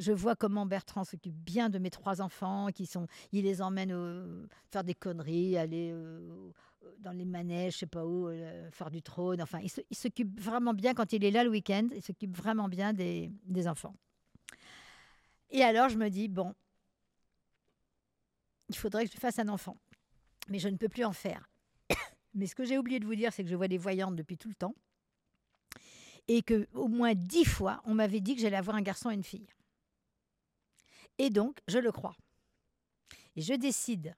je 0.03 0.11
vois 0.11 0.35
comment 0.35 0.65
Bertrand 0.65 1.03
s'occupe 1.03 1.35
bien 1.35 1.69
de 1.69 1.79
mes 1.79 1.89
trois 1.89 2.21
enfants, 2.21 2.67
qui 2.73 2.85
sont, 2.85 3.07
il 3.31 3.45
les 3.45 3.61
emmène 3.61 4.47
faire 4.69 4.83
des 4.83 4.93
conneries, 4.93 5.57
aller 5.57 5.91
euh, 5.91 6.51
dans 6.99 7.11
les 7.11 7.25
manèges, 7.25 7.73
je 7.73 7.77
sais 7.79 7.85
pas 7.85 8.05
où, 8.05 8.27
euh, 8.27 8.69
faire 8.71 8.91
du 8.91 9.01
trône. 9.01 9.41
Enfin, 9.41 9.59
il 9.61 9.95
s'occupe 9.95 10.39
vraiment 10.39 10.73
bien 10.73 10.93
quand 10.93 11.13
il 11.13 11.23
est 11.23 11.31
là 11.31 11.43
le 11.43 11.49
week-end. 11.49 11.87
Il 11.95 12.03
s'occupe 12.03 12.35
vraiment 12.35 12.67
bien 12.67 12.93
des, 12.93 13.31
des 13.45 13.67
enfants. 13.67 13.95
Et 15.49 15.63
alors, 15.63 15.89
je 15.89 15.97
me 15.97 16.09
dis 16.09 16.27
bon, 16.27 16.53
il 18.69 18.75
faudrait 18.75 19.05
que 19.05 19.11
je 19.13 19.19
fasse 19.19 19.39
un 19.39 19.47
enfant, 19.49 19.77
mais 20.49 20.59
je 20.59 20.67
ne 20.67 20.77
peux 20.77 20.89
plus 20.89 21.05
en 21.05 21.13
faire. 21.13 21.49
Mais 22.33 22.47
ce 22.47 22.55
que 22.55 22.65
j'ai 22.65 22.79
oublié 22.79 22.99
de 22.99 23.05
vous 23.05 23.13
dire, 23.13 23.31
c'est 23.31 23.43
que 23.43 23.49
je 23.49 23.55
vois 23.55 23.67
des 23.67 23.77
voyantes 23.77 24.15
depuis 24.15 24.37
tout 24.37 24.49
le 24.49 24.55
temps, 24.55 24.73
et 26.27 26.41
que 26.41 26.67
au 26.73 26.87
moins 26.87 27.13
dix 27.13 27.45
fois, 27.45 27.81
on 27.85 27.93
m'avait 27.93 28.21
dit 28.21 28.35
que 28.35 28.41
j'allais 28.41 28.57
avoir 28.57 28.75
un 28.75 28.81
garçon 28.81 29.11
et 29.11 29.13
une 29.13 29.23
fille. 29.23 29.47
Et 31.17 31.29
donc, 31.29 31.59
je 31.67 31.79
le 31.79 31.91
crois. 31.91 32.15
Et 33.35 33.41
je 33.41 33.53
décide 33.53 34.15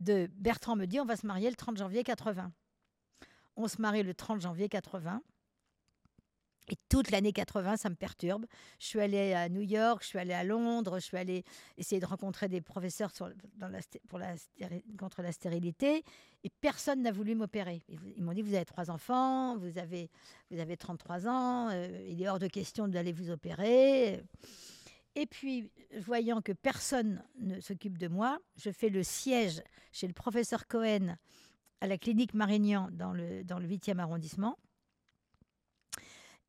de. 0.00 0.28
Bertrand 0.34 0.76
me 0.76 0.86
dit 0.86 1.00
on 1.00 1.04
va 1.04 1.16
se 1.16 1.26
marier 1.26 1.50
le 1.50 1.56
30 1.56 1.76
janvier 1.76 2.04
80. 2.04 2.52
On 3.56 3.68
se 3.68 3.80
marie 3.80 4.02
le 4.02 4.14
30 4.14 4.40
janvier 4.40 4.68
80. 4.68 5.22
Et 6.70 6.76
toute 6.88 7.10
l'année 7.10 7.32
80, 7.32 7.78
ça 7.78 7.88
me 7.88 7.94
perturbe. 7.94 8.44
Je 8.78 8.86
suis 8.86 9.00
allée 9.00 9.32
à 9.32 9.48
New 9.48 9.62
York, 9.62 10.02
je 10.02 10.08
suis 10.08 10.18
allée 10.18 10.34
à 10.34 10.44
Londres, 10.44 10.98
je 10.98 11.04
suis 11.04 11.16
allée 11.16 11.44
essayer 11.78 11.98
de 12.00 12.06
rencontrer 12.06 12.48
des 12.48 12.60
professeurs 12.60 13.10
contre 14.98 15.22
la 15.22 15.32
stérilité. 15.32 16.04
Et 16.44 16.50
personne 16.60 17.02
n'a 17.02 17.10
voulu 17.10 17.34
m'opérer. 17.34 17.82
Ils 17.88 18.22
m'ont 18.22 18.32
dit 18.32 18.42
vous 18.42 18.54
avez 18.54 18.66
trois 18.66 18.90
enfants, 18.90 19.56
vous 19.56 19.78
avez, 19.78 20.10
vous 20.50 20.60
avez 20.60 20.76
33 20.76 21.26
ans, 21.26 21.70
euh, 21.70 22.06
il 22.06 22.22
est 22.22 22.28
hors 22.28 22.38
de 22.38 22.48
question 22.48 22.86
d'aller 22.86 23.12
vous 23.12 23.30
opérer. 23.30 24.22
Et 25.20 25.26
puis, 25.26 25.68
voyant 25.98 26.40
que 26.40 26.52
personne 26.52 27.24
ne 27.40 27.58
s'occupe 27.58 27.98
de 27.98 28.06
moi, 28.06 28.38
je 28.54 28.70
fais 28.70 28.88
le 28.88 29.02
siège 29.02 29.60
chez 29.90 30.06
le 30.06 30.12
professeur 30.12 30.68
Cohen 30.68 31.16
à 31.80 31.88
la 31.88 31.98
clinique 31.98 32.34
Marignan 32.34 32.88
dans 32.92 33.12
le, 33.12 33.42
dans 33.42 33.58
le 33.58 33.66
8e 33.66 33.98
arrondissement. 33.98 34.56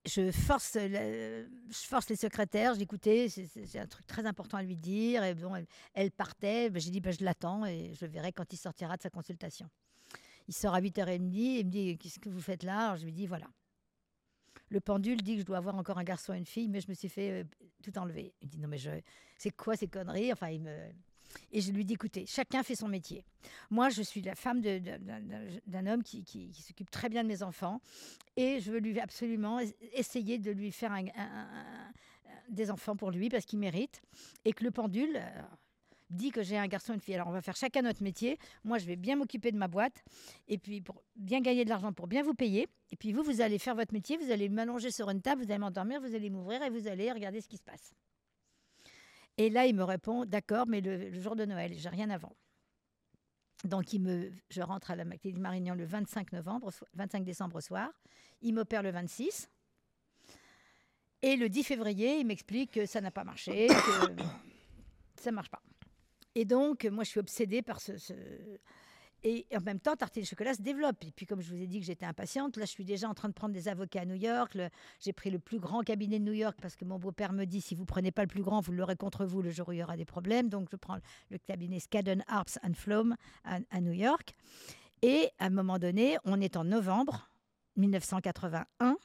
Je 0.06 0.30
force, 0.32 0.76
les 0.76 2.16
secrétaires, 2.16 2.74
je 2.74 2.78
dis 2.78 2.84
écoutez, 2.84 3.28
c'est- 3.28 3.80
un 3.80 3.88
truc 3.88 4.06
très 4.06 4.28
important 4.28 4.58
à 4.58 4.62
lui 4.64 4.78
dire. 4.78 5.24
Et 5.24 5.34
bon, 5.34 5.56
elle, 5.96 6.12
partait, 6.12 6.70
ben, 6.70 6.80
j'ai 6.80 6.92
dit 6.92 7.02
ben, 7.02 7.12
je 7.12 7.24
l'attends 7.26 7.66
et 7.66 7.96
je 7.96 8.06
verrai 8.06 8.32
quand 8.34 8.54
il 8.54 8.58
sortira 8.58 8.98
de 8.98 9.02
sa 9.02 9.10
consultation. 9.10 9.68
Il 10.48 10.54
sort 10.54 10.76
à 10.76 10.80
8h30 10.80 11.56
et 11.56 11.60
il 11.62 11.66
me 11.66 11.72
dit 11.72 11.98
qu'est-ce 11.98 12.20
que 12.20 12.30
vous 12.30 12.40
faites 12.42 12.62
là? 12.62 12.96
Je 12.98 13.06
lui 13.06 13.14
dis 13.14 13.26
voilà. 13.26 13.48
Le 14.70 14.80
pendule 14.80 15.22
dit 15.22 15.34
que 15.36 15.42
je 15.42 15.46
dois 15.46 15.58
avoir 15.58 15.76
encore 15.76 15.98
un 15.98 16.04
garçon 16.04 16.34
et 16.34 16.38
une 16.38 16.46
fille, 16.46 16.68
mais 16.68 16.80
je 16.82 16.88
me 16.90 16.94
suis 16.94 17.10
fait 17.10 17.32
euh, 17.32 17.44
tout 17.84 17.98
enlever. 17.98 18.34
Il 18.42 18.48
dit 18.50 18.60
non 18.60 18.68
mais 18.68 18.78
je, 18.78 18.92
c'est 19.38 19.52
quoi 19.52 19.76
ces 19.76 19.88
conneries? 19.88 20.32
Enfin 20.32 20.50
il 20.50 20.62
me 20.62 20.78
et 21.52 21.62
je 21.62 21.72
lui 21.72 21.86
dis 21.86 21.94
écoutez, 21.94 22.26
chacun 22.26 22.64
fait 22.64 22.76
son 22.76 22.88
métier. 22.88 23.24
Moi 23.70 23.90
je 23.90 24.02
suis 24.02 24.22
la 24.22 24.34
femme 24.34 24.62
d'un 24.62 25.86
homme 25.88 26.02
qui, 26.04 26.24
qui- 26.24 26.52
s'occupe 26.54 26.90
très 26.90 27.08
bien 27.08 27.22
de 27.24 27.28
mes 27.28 27.44
enfants 27.44 27.82
et 28.36 28.60
je 28.60 28.72
veux 28.72 28.80
lui 28.80 29.00
absolument 29.00 29.60
es- 29.60 29.76
essayer 29.94 30.40
de 30.40 30.50
lui 30.52 30.72
faire 30.72 30.92
des 32.50 32.72
enfants 32.72 32.96
pour 32.96 33.12
lui 33.12 33.30
parce 33.30 33.46
qu'il 33.46 33.60
mérite 33.60 34.02
et 34.44 34.54
que 34.54 34.64
le 34.64 34.72
pendule 34.72 35.16
euh, 35.18 35.42
dit 36.10 36.32
que 36.32 36.42
j'ai 36.42 36.58
un 36.58 36.68
garçon 36.68 36.94
et 36.94 36.96
une 36.96 37.02
fille. 37.02 37.16
Alors 37.16 37.28
on 37.28 37.32
va 37.32 37.42
faire 37.42 37.56
chacun 37.56 37.82
notre 37.82 38.04
métier. 38.04 38.38
Moi 38.64 38.78
je 38.78 38.86
vais 38.86 38.96
bien 38.96 39.16
m'occuper 39.16 39.52
de 39.52 39.58
ma 39.58 39.68
boîte 39.68 40.04
et 40.48 40.58
puis 40.58 40.82
pour 40.82 41.04
bien 41.16 41.42
gagner 41.42 41.64
de 41.66 41.70
l'argent 41.70 41.94
pour 41.94 42.08
bien 42.08 42.24
vous 42.24 42.34
payer. 42.34 42.68
Et 42.92 42.96
puis 42.96 43.14
vous, 43.14 43.24
vous 43.24 43.42
allez 43.42 43.60
faire 43.60 43.76
votre 43.76 43.94
métier, 43.94 44.18
vous 44.18 44.32
allez 44.32 44.50
m'allonger 44.50 44.92
sur 44.92 45.10
une 45.10 45.22
table, 45.22 45.44
vous 45.44 45.52
allez 45.52 45.60
m'endormir, 45.60 46.02
vous 46.02 46.16
allez 46.16 46.30
m'ouvrir 46.30 46.62
et 46.64 46.70
vous 46.70 46.88
allez 46.88 47.12
regarder 47.12 47.42
ce 47.42 47.48
qui 47.48 47.58
se 47.58 47.64
passe. 47.64 47.94
Et 49.40 49.50
là, 49.50 49.66
il 49.66 49.74
me 49.74 49.86
répond, 49.86 50.26
d'accord, 50.26 50.68
mais 50.68 50.82
le, 50.82 51.18
jour 51.18 51.34
de 51.34 51.46
Noël, 51.46 51.74
j'ai 51.74 51.88
rien 51.88 52.10
avant. 52.10 52.36
Donc, 53.64 53.94
il 53.94 54.02
me, 54.02 54.34
je 54.50 54.62
rentre 54.62 54.92
à 54.92 54.98
la 54.98 55.06
clinique 55.06 55.40
Marignan 55.40 55.76
le 55.76 55.86
25, 55.86 56.34
novembre, 56.34 56.68
au 56.68 56.72
so- 56.72 56.86
25 56.96 57.24
décembre 57.24 57.56
au 57.56 57.62
soir. 57.62 57.90
Il 58.42 58.54
m'opère 58.54 58.84
le 58.84 58.92
26. 58.92 59.50
Et 61.22 61.38
le 61.38 61.48
10 61.48 61.64
février, 61.64 62.20
il 62.20 62.26
m'explique 62.26 62.72
que 62.72 62.86
ça 62.86 63.00
n'a 63.00 63.12
pas 63.12 63.24
marché, 63.24 63.68
que 63.68 63.74
ça 65.22 65.32
ne 65.32 65.36
marche 65.36 65.50
pas. 65.50 65.62
Et 66.40 66.46
donc, 66.46 66.86
moi, 66.86 67.04
je 67.04 67.10
suis 67.10 67.20
obsédée 67.20 67.62
par 67.62 67.82
ce, 67.82 67.92
Et 69.26 69.46
en 69.54 69.60
même 69.60 69.82
temps, 69.82 69.98
Tartine 69.98 70.24
Chocolat 70.24 70.54
se 70.54 70.62
développe. 70.62 71.04
Et 71.04 71.12
puis, 71.12 71.26
comme 71.26 71.42
je 71.42 71.54
vous 71.54 71.62
ai 71.62 71.68
dit 71.68 71.82
que 71.82 71.86
j'étais 71.86 72.06
impatiente, 72.06 72.56
là, 72.56 72.64
je 72.64 72.72
suis 72.72 72.86
déjà 72.86 73.10
en 73.10 73.14
train 73.14 73.28
de 73.28 73.34
prendre 73.34 73.54
des 73.54 73.68
avocats 73.68 74.00
à 74.00 74.06
New 74.06 74.16
York. 74.16 74.58
J'ai 75.02 75.12
pris 75.12 75.32
le 75.32 75.40
plus 75.40 75.60
grand 75.60 75.82
cabinet 75.82 76.18
de 76.18 76.24
New 76.24 76.32
York 76.32 76.58
parce 76.62 76.78
que 76.78 76.86
mon 76.86 76.98
beau-père 76.98 77.34
me 77.34 77.44
dit 77.44 77.60
si 77.60 77.76
vous 77.76 77.84
prenez 77.84 78.14
pas 78.14 78.22
le 78.22 78.30
plus 78.30 78.42
grand, 78.42 78.62
vous 78.62 78.72
l'aurez 78.72 78.96
contre 78.96 79.26
vous 79.26 79.42
le 79.42 79.50
jour 79.50 79.68
où 79.68 79.74
il 79.74 79.80
y 79.80 79.84
aura 79.84 79.98
des 79.98 80.06
problèmes. 80.06 80.48
Donc, 80.48 80.70
je 80.72 80.78
prends 80.78 80.98
le 81.30 81.38
cabinet 81.40 81.82
Skadden 81.82 82.24
Arps 82.28 82.58
and 82.64 82.76
Flom 82.76 83.18
à 83.44 83.82
New 83.82 83.92
York. 83.92 84.34
Et 85.02 85.32
à 85.40 85.48
un 85.48 85.50
moment 85.50 85.78
donné, 85.78 86.20
on 86.24 86.40
est 86.40 86.56
en 86.56 86.64
novembre 86.64 87.30
1981. 87.76 88.96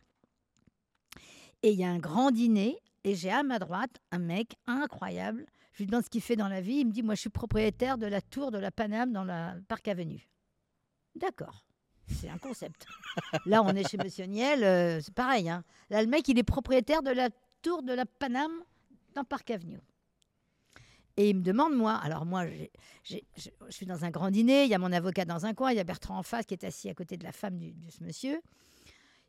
Et 1.65 1.73
il 1.73 1.81
y 1.81 1.85
a 1.85 1.91
un 1.91 1.99
grand 1.99 2.31
dîner. 2.31 2.79
Et 3.03 3.17
j'ai 3.17 3.31
à 3.31 3.43
ma 3.43 3.59
droite 3.59 3.99
un 4.13 4.21
mec 4.21 4.55
incroyable. 4.69 5.47
Je 5.75 5.83
lui 5.83 5.87
demande 5.87 6.05
ce 6.05 6.11
qu'il 6.11 6.23
fait 6.23 6.37
dans 6.37 6.49
la 6.49 6.61
vie. 6.61 6.77
Il 6.77 6.87
me 6.87 6.93
dit 6.93 7.03
Moi, 7.03 7.15
je 7.15 7.21
suis 7.21 7.31
propriétaire 7.31 7.99
de 7.99 8.07
la 8.07 8.21
tour 8.21 8.51
de 8.51 8.59
la 8.59 8.71
Paname 8.71 9.13
dans 9.13 9.25
la 9.25 9.57
Parc 9.69 9.89
Avenue. 9.89 10.29
D'accord. 11.17 11.65
C'est 12.07 12.29
un 12.29 12.39
concept. 12.39 12.87
Là, 13.47 13.63
on 13.63 13.71
est 13.71 13.89
chez 13.89 13.97
Monsieur 13.97 14.25
Niel. 14.27 14.63
euh, 14.65 15.01
c'est 15.01 15.15
pareil. 15.15 15.49
hein. 15.49 15.65
Là, 15.91 16.03
le 16.03 16.09
mec, 16.09 16.29
il 16.29 16.39
est 16.39 16.43
propriétaire 16.45 17.03
de 17.03 17.11
la 17.11 17.31
tour 17.63 17.83
de 17.83 17.93
la 17.93 18.05
Paname 18.07 18.53
dans 19.15 19.25
Parc 19.25 19.51
Avenue. 19.51 19.81
Et 21.17 21.31
il 21.31 21.37
me 21.37 21.43
demande, 21.43 21.75
moi, 21.77 21.95
alors 21.95 22.27
moi, 22.27 22.45
je 23.05 23.17
je 23.37 23.49
suis 23.71 23.87
dans 23.87 24.05
un 24.05 24.11
grand 24.11 24.31
dîner, 24.31 24.65
il 24.65 24.71
y 24.71 24.75
a 24.75 24.79
mon 24.79 24.91
avocat 24.93 25.25
dans 25.25 25.47
un 25.47 25.55
coin, 25.55 25.71
il 25.71 25.77
y 25.77 25.81
a 25.81 25.85
Bertrand 25.85 26.19
en 26.19 26.23
face 26.25 26.45
qui 26.45 26.55
est 26.55 26.65
assis 26.65 26.89
à 26.89 26.95
côté 26.95 27.17
de 27.17 27.23
la 27.25 27.31
femme 27.33 27.57
du- 27.57 27.73
de 27.73 27.89
ce 27.91 28.03
monsieur. 28.03 28.41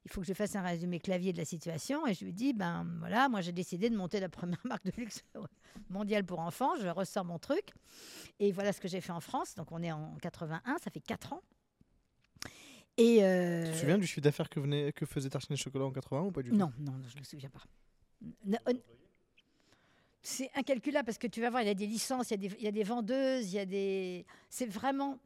Il 0.06 0.12
faut 0.12 0.22
que 0.22 0.28
je 0.28 0.34
fasse 0.34 0.56
un 0.56 0.62
résumé 0.62 1.00
clavier 1.00 1.34
de 1.34 1.38
la 1.38 1.46
situation. 1.46 2.06
Et 2.06 2.14
je 2.14 2.24
lui 2.26 2.32
dis, 2.34 2.54
ben 2.54 2.86
voilà, 3.00 3.28
moi 3.28 3.42
j'ai 3.42 3.52
décidé 3.52 3.90
de 3.90 3.98
monter 3.98 4.20
la 4.20 4.30
première 4.30 4.62
marque 4.66 4.86
de 4.86 4.92
luxe 4.98 5.24
mondiale 5.90 6.24
pour 6.24 6.40
enfants. 6.40 6.76
Je 6.80 6.88
ressors 6.88 7.26
mon 7.26 7.40
truc. 7.40 7.72
Et 8.40 8.52
voilà 8.52 8.72
ce 8.72 8.80
que 8.80 8.88
j'ai 8.88 9.02
fait 9.02 9.12
en 9.12 9.20
France. 9.20 9.56
Donc 9.56 9.72
on 9.72 9.82
est 9.82 9.92
en 9.92 10.16
81, 10.22 10.78
ça 10.78 10.92
fait 10.92 11.00
4 11.00 11.34
ans. 11.34 11.42
Et 12.98 13.18
Tu 13.18 13.24
euh, 13.24 13.72
te 13.72 13.78
souviens 13.78 13.98
du 13.98 14.06
chiffre 14.08 14.22
d'affaires 14.22 14.48
que, 14.50 14.60
venait- 14.60 14.94
que 14.94 15.06
faisait 15.06 15.30
Tartine 15.30 15.58
Chocolat 15.58 15.86
en 15.86 15.92
80 15.92 16.22
ou 16.22 16.32
pas 16.32 16.42
du 16.44 16.52
tout? 16.52 16.56
Non, 16.56 16.72
non, 16.80 16.94
non, 16.94 17.08
je 17.10 17.16
ne 17.16 17.20
me 17.20 17.26
souviens 17.26 17.50
pas. 17.50 17.64
Non, 18.46 18.58
hon- 18.68 18.80
C'est 20.22 20.50
incalculable 20.56 21.06
parce 21.06 21.18
que 21.18 21.28
tu 21.28 21.42
vas 21.42 21.50
voir, 21.50 21.62
il 21.64 21.68
y 21.68 21.72
a 21.72 21.74
des 21.76 21.88
licences, 21.88 22.30
il 22.30 22.34
y 22.42 22.46
a 22.46 22.50
des, 22.50 22.56
il 22.60 22.64
y 22.64 22.68
a 22.68 22.72
des 22.72 22.84
vendeuses, 22.84 23.52
il 23.52 23.56
y 23.56 23.60
a 23.60 23.66
des. 23.66 24.26
C'est 24.50 24.66
vraiment. 24.68 25.20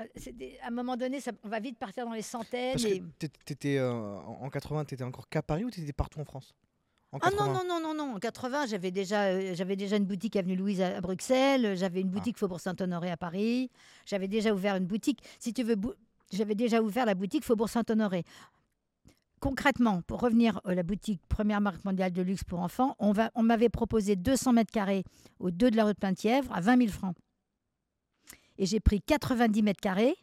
Euh, 0.00 0.04
des- 0.32 0.58
À 0.62 0.68
un 0.68 0.70
moment 0.70 0.96
donné, 0.96 1.20
ça- 1.20 1.32
on 1.44 1.48
va 1.48 1.60
vite 1.60 1.78
partir 1.78 2.04
dans 2.06 2.12
les 2.12 2.22
centaines. 2.22 2.72
Parce 2.72 2.84
et- 2.84 3.00
que 3.00 3.26
t'étais- 3.44 3.78
euh, 3.78 3.90
en 3.92 4.38
en 4.44 4.50
80, 4.50 4.84
t'étais 4.84 5.02
encore 5.04 5.28
qu'à 5.28 5.42
Paris 5.42 5.64
ou 5.64 5.70
t'étais 5.70 5.92
partout 5.92 6.20
en 6.20 6.24
France? 6.24 6.54
En 7.10 7.18
Ah 7.22 7.30
non, 7.30 7.36
80. 7.38 7.52
non, 7.64 7.80
non, 7.80 7.80
non, 7.80 7.94
non. 8.06 8.14
En 8.16 8.18
80, 8.18 8.66
j'avais 8.66 8.90
déjà, 8.90 9.24
euh, 9.28 9.54
j'avais 9.54 9.76
déjà 9.76 9.96
une 9.96 10.04
boutique 10.04 10.36
Avenue 10.36 10.56
Louise 10.56 10.80
à, 10.82 10.98
à 10.98 11.00
Bruxelles. 11.00 11.74
J'avais 11.76 12.02
une 12.02 12.10
boutique 12.10 12.36
Faubourg 12.36 12.60
Saint-Honoré 12.60 13.10
à 13.10 13.16
Paris. 13.16 13.70
J'avais 14.04 14.28
déjà 14.28 14.52
ouvert 14.52 14.76
une 14.76 14.84
boutique. 14.86 15.20
Si 15.40 15.52
tu 15.54 15.62
veux, 15.62 15.74
bou- 15.74 15.94
j'avais 16.32 16.54
déjà 16.54 16.82
ouvert 16.82 17.06
la 17.06 17.14
boutique 17.14 17.44
Faubourg 17.44 17.68
Saint-Honoré. 17.70 18.24
Concrètement, 19.40 20.02
pour 20.02 20.20
revenir 20.20 20.60
à 20.64 20.74
la 20.74 20.82
boutique 20.82 21.20
première 21.28 21.60
marque 21.60 21.84
mondiale 21.84 22.12
de 22.12 22.22
luxe 22.22 22.42
pour 22.44 22.58
enfants, 22.60 22.96
on, 22.98 23.12
va, 23.12 23.30
on 23.36 23.42
m'avait 23.44 23.68
proposé 23.68 24.16
200 24.16 24.52
mètres 24.52 24.72
carrés 24.72 25.04
au 25.38 25.50
2 25.52 25.70
de 25.70 25.76
la 25.76 25.84
rue 25.84 25.92
de 25.94 25.98
Plaintièvre 25.98 26.52
à 26.52 26.60
20 26.60 26.76
000 26.76 26.90
francs. 26.90 27.14
Et 28.58 28.66
j'ai 28.66 28.80
pris 28.80 29.00
90 29.00 29.62
mètres 29.62 29.80
carrés 29.80 30.16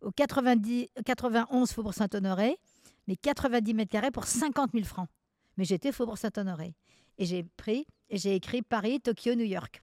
au 0.00 0.10
90, 0.10 0.88
91 1.04 1.70
Faubourg 1.70 1.94
Saint-Honoré, 1.94 2.58
mais 3.06 3.16
90 3.16 3.74
mètres 3.74 3.90
carrés 3.90 4.10
pour 4.10 4.24
50 4.24 4.72
000 4.72 4.84
francs. 4.84 5.08
Mais 5.56 5.64
j'étais 5.64 5.92
Faubourg 5.92 6.18
Saint-Honoré. 6.18 6.74
Et 7.18 7.26
j'ai 7.26 7.44
pris, 7.44 7.86
et 8.08 8.18
j'ai 8.18 8.34
écrit 8.34 8.62
Paris, 8.62 9.00
Tokyo, 9.00 9.34
New 9.34 9.44
York. 9.44 9.80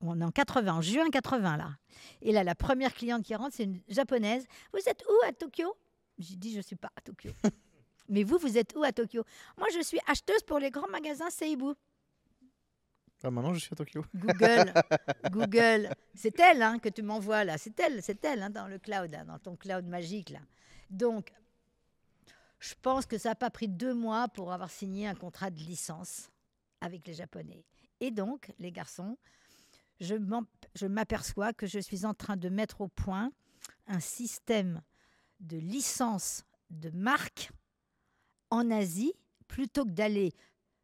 On 0.00 0.20
est 0.20 0.24
en 0.24 0.30
80, 0.30 0.74
en 0.74 0.80
juin 0.80 1.10
80 1.10 1.56
là. 1.56 1.76
Et 2.22 2.32
là, 2.32 2.44
la 2.44 2.54
première 2.54 2.94
cliente 2.94 3.24
qui 3.24 3.34
rentre, 3.34 3.54
c'est 3.56 3.64
une 3.64 3.80
japonaise. 3.88 4.46
Vous 4.72 4.88
êtes 4.88 5.04
où 5.08 5.26
à 5.26 5.32
Tokyo? 5.32 5.76
J'ai 6.18 6.36
dit, 6.36 6.52
je 6.52 6.58
ne 6.58 6.62
suis 6.62 6.76
pas 6.76 6.90
à 6.96 7.00
Tokyo. 7.00 7.30
Mais 8.08 8.22
vous, 8.22 8.38
vous 8.38 8.56
êtes 8.56 8.74
où 8.76 8.82
à 8.82 8.92
Tokyo? 8.92 9.24
Moi, 9.56 9.68
je 9.74 9.82
suis 9.82 9.98
acheteuse 10.06 10.42
pour 10.42 10.58
les 10.58 10.70
grands 10.70 10.88
magasins 10.88 11.30
Seibu. 11.30 11.74
Ah, 13.22 13.30
maintenant, 13.30 13.52
je 13.52 13.58
suis 13.58 13.72
à 13.72 13.76
Tokyo. 13.76 14.04
Google, 14.14 14.72
Google, 15.30 15.94
c'est 16.14 16.38
elle 16.38 16.62
hein, 16.62 16.78
que 16.78 16.88
tu 16.88 17.02
m'envoies 17.02 17.44
là, 17.44 17.58
c'est 17.58 17.78
elle, 17.80 18.02
c'est 18.02 18.24
elle 18.24 18.42
hein, 18.42 18.50
dans 18.50 18.68
le 18.68 18.78
cloud, 18.78 19.10
là, 19.10 19.24
dans 19.24 19.38
ton 19.38 19.56
cloud 19.56 19.86
magique 19.86 20.30
là. 20.30 20.40
Donc, 20.90 21.32
je 22.60 22.74
pense 22.80 23.06
que 23.06 23.18
ça 23.18 23.30
n'a 23.30 23.34
pas 23.34 23.50
pris 23.50 23.68
deux 23.68 23.94
mois 23.94 24.28
pour 24.28 24.52
avoir 24.52 24.70
signé 24.70 25.06
un 25.06 25.14
contrat 25.14 25.50
de 25.50 25.58
licence 25.58 26.30
avec 26.80 27.06
les 27.06 27.14
Japonais. 27.14 27.64
Et 28.00 28.10
donc, 28.10 28.52
les 28.58 28.72
garçons, 28.72 29.18
je 30.00 30.86
m'aperçois 30.86 31.52
que 31.52 31.66
je 31.66 31.78
suis 31.78 32.04
en 32.04 32.14
train 32.14 32.36
de 32.36 32.48
mettre 32.48 32.80
au 32.80 32.88
point 32.88 33.32
un 33.86 34.00
système 34.00 34.82
de 35.40 35.56
licence 35.56 36.44
de 36.70 36.90
marque 36.90 37.50
en 38.50 38.70
Asie, 38.70 39.14
plutôt 39.46 39.84
que 39.84 39.90
d'aller 39.90 40.32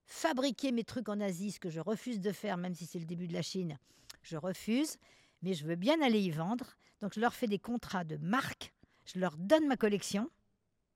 fabriquer 0.07 0.73
mes 0.73 0.85
trucs 0.85 1.09
en 1.09 1.21
Asie, 1.21 1.53
ce 1.53 1.61
que 1.61 1.71
je 1.71 1.81
refuse 1.81 2.21
de 2.21 2.33
faire, 2.33 2.57
même 2.57 2.75
si 2.75 2.87
c'est 2.87 2.99
le 2.99 3.07
début 3.07 3.27
de 3.29 3.33
la 3.33 3.43
Chine, 3.43 3.79
je 4.23 4.37
refuse, 4.37 4.97
mais 5.43 5.55
je 5.55 5.67
veux 5.67 5.77
bien 5.77 6.01
aller 6.03 6.21
y 6.21 6.31
vendre. 6.31 6.77
Donc 7.01 7.13
je 7.15 7.21
leur 7.21 7.35
fais 7.35 7.47
des 7.47 7.59
contrats 7.59 8.05
de 8.05 8.17
marque, 8.19 8.73
je 9.05 9.19
leur 9.19 9.37
donne 9.37 9.67
ma 9.67 9.77
collection, 9.77 10.31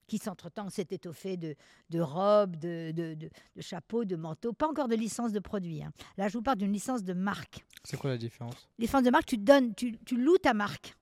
qui 0.06 0.16
s'entre-temps 0.16 0.70
s'est 0.70 0.86
étoffée 0.90 1.36
de, 1.36 1.54
de 1.90 2.00
robes, 2.00 2.56
de, 2.56 2.92
de, 2.92 3.12
de- 3.12 3.28
de 3.56 3.60
chapeaux, 3.60 4.06
de 4.06 4.16
manteaux, 4.16 4.54
pas 4.54 4.66
encore 4.66 4.88
de 4.88 4.94
licence 4.94 5.32
de 5.32 5.38
produit. 5.38 5.82
hein. 5.82 5.92
Là, 6.16 6.28
je 6.28 6.32
vous 6.38 6.42
parle 6.42 6.56
d'une 6.56 6.72
licence 6.72 7.04
de 7.04 7.12
marque. 7.12 7.62
C'est 7.84 7.98
quoi 7.98 8.08
la 8.10 8.16
différence? 8.16 8.68
Licence 8.78 9.02
de 9.02 9.10
marque, 9.10 9.26
tu 9.26 9.36
donnes, 9.36 9.74
tu, 9.74 9.98
tu 10.06 10.16
loues 10.16 10.38
ta 10.38 10.54
marque. 10.54 10.96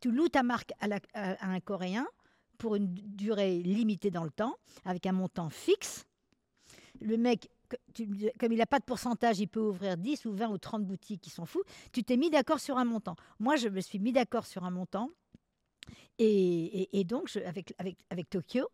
Tu 0.00 0.10
loues 0.10 0.28
ta 0.28 0.42
marque 0.42 0.72
à, 0.80 0.88
la- 0.88 0.98
à- 1.12 1.34
à 1.34 1.48
un 1.48 1.60
Coréen 1.60 2.06
pour 2.58 2.74
une 2.74 2.92
durée 2.92 3.60
limitée 3.62 4.10
dans 4.10 4.24
le 4.24 4.30
temps, 4.32 4.56
avec 4.84 5.06
un 5.06 5.12
montant 5.12 5.48
fixe. 5.48 6.04
Le 7.00 7.16
mec, 7.16 7.50
comme 8.38 8.52
il 8.52 8.58
n'a 8.58 8.66
pas 8.66 8.78
de 8.78 8.84
pourcentage, 8.84 9.40
il 9.40 9.48
peut 9.48 9.60
ouvrir 9.60 9.96
10 9.96 10.26
ou 10.26 10.32
20 10.32 10.48
ou 10.48 10.58
30 10.58 10.84
boutiques 10.84 11.20
qui 11.20 11.30
s'en 11.30 11.46
fout. 11.46 11.64
Tu 11.92 12.04
t'es 12.04 12.16
mis 12.16 12.30
d'accord 12.30 12.60
sur 12.60 12.78
un 12.78 12.84
montant. 12.84 13.16
Moi, 13.38 13.56
je 13.56 13.68
me 13.68 13.80
suis 13.80 13.98
mis 13.98 14.12
d'accord 14.12 14.46
sur 14.46 14.64
un 14.64 14.70
montant. 14.70 15.10
Et, 16.18 17.04
donc, 17.04 17.36
avec, 17.44 17.74
avec, 18.08 18.30
Tokyo, 18.30 18.68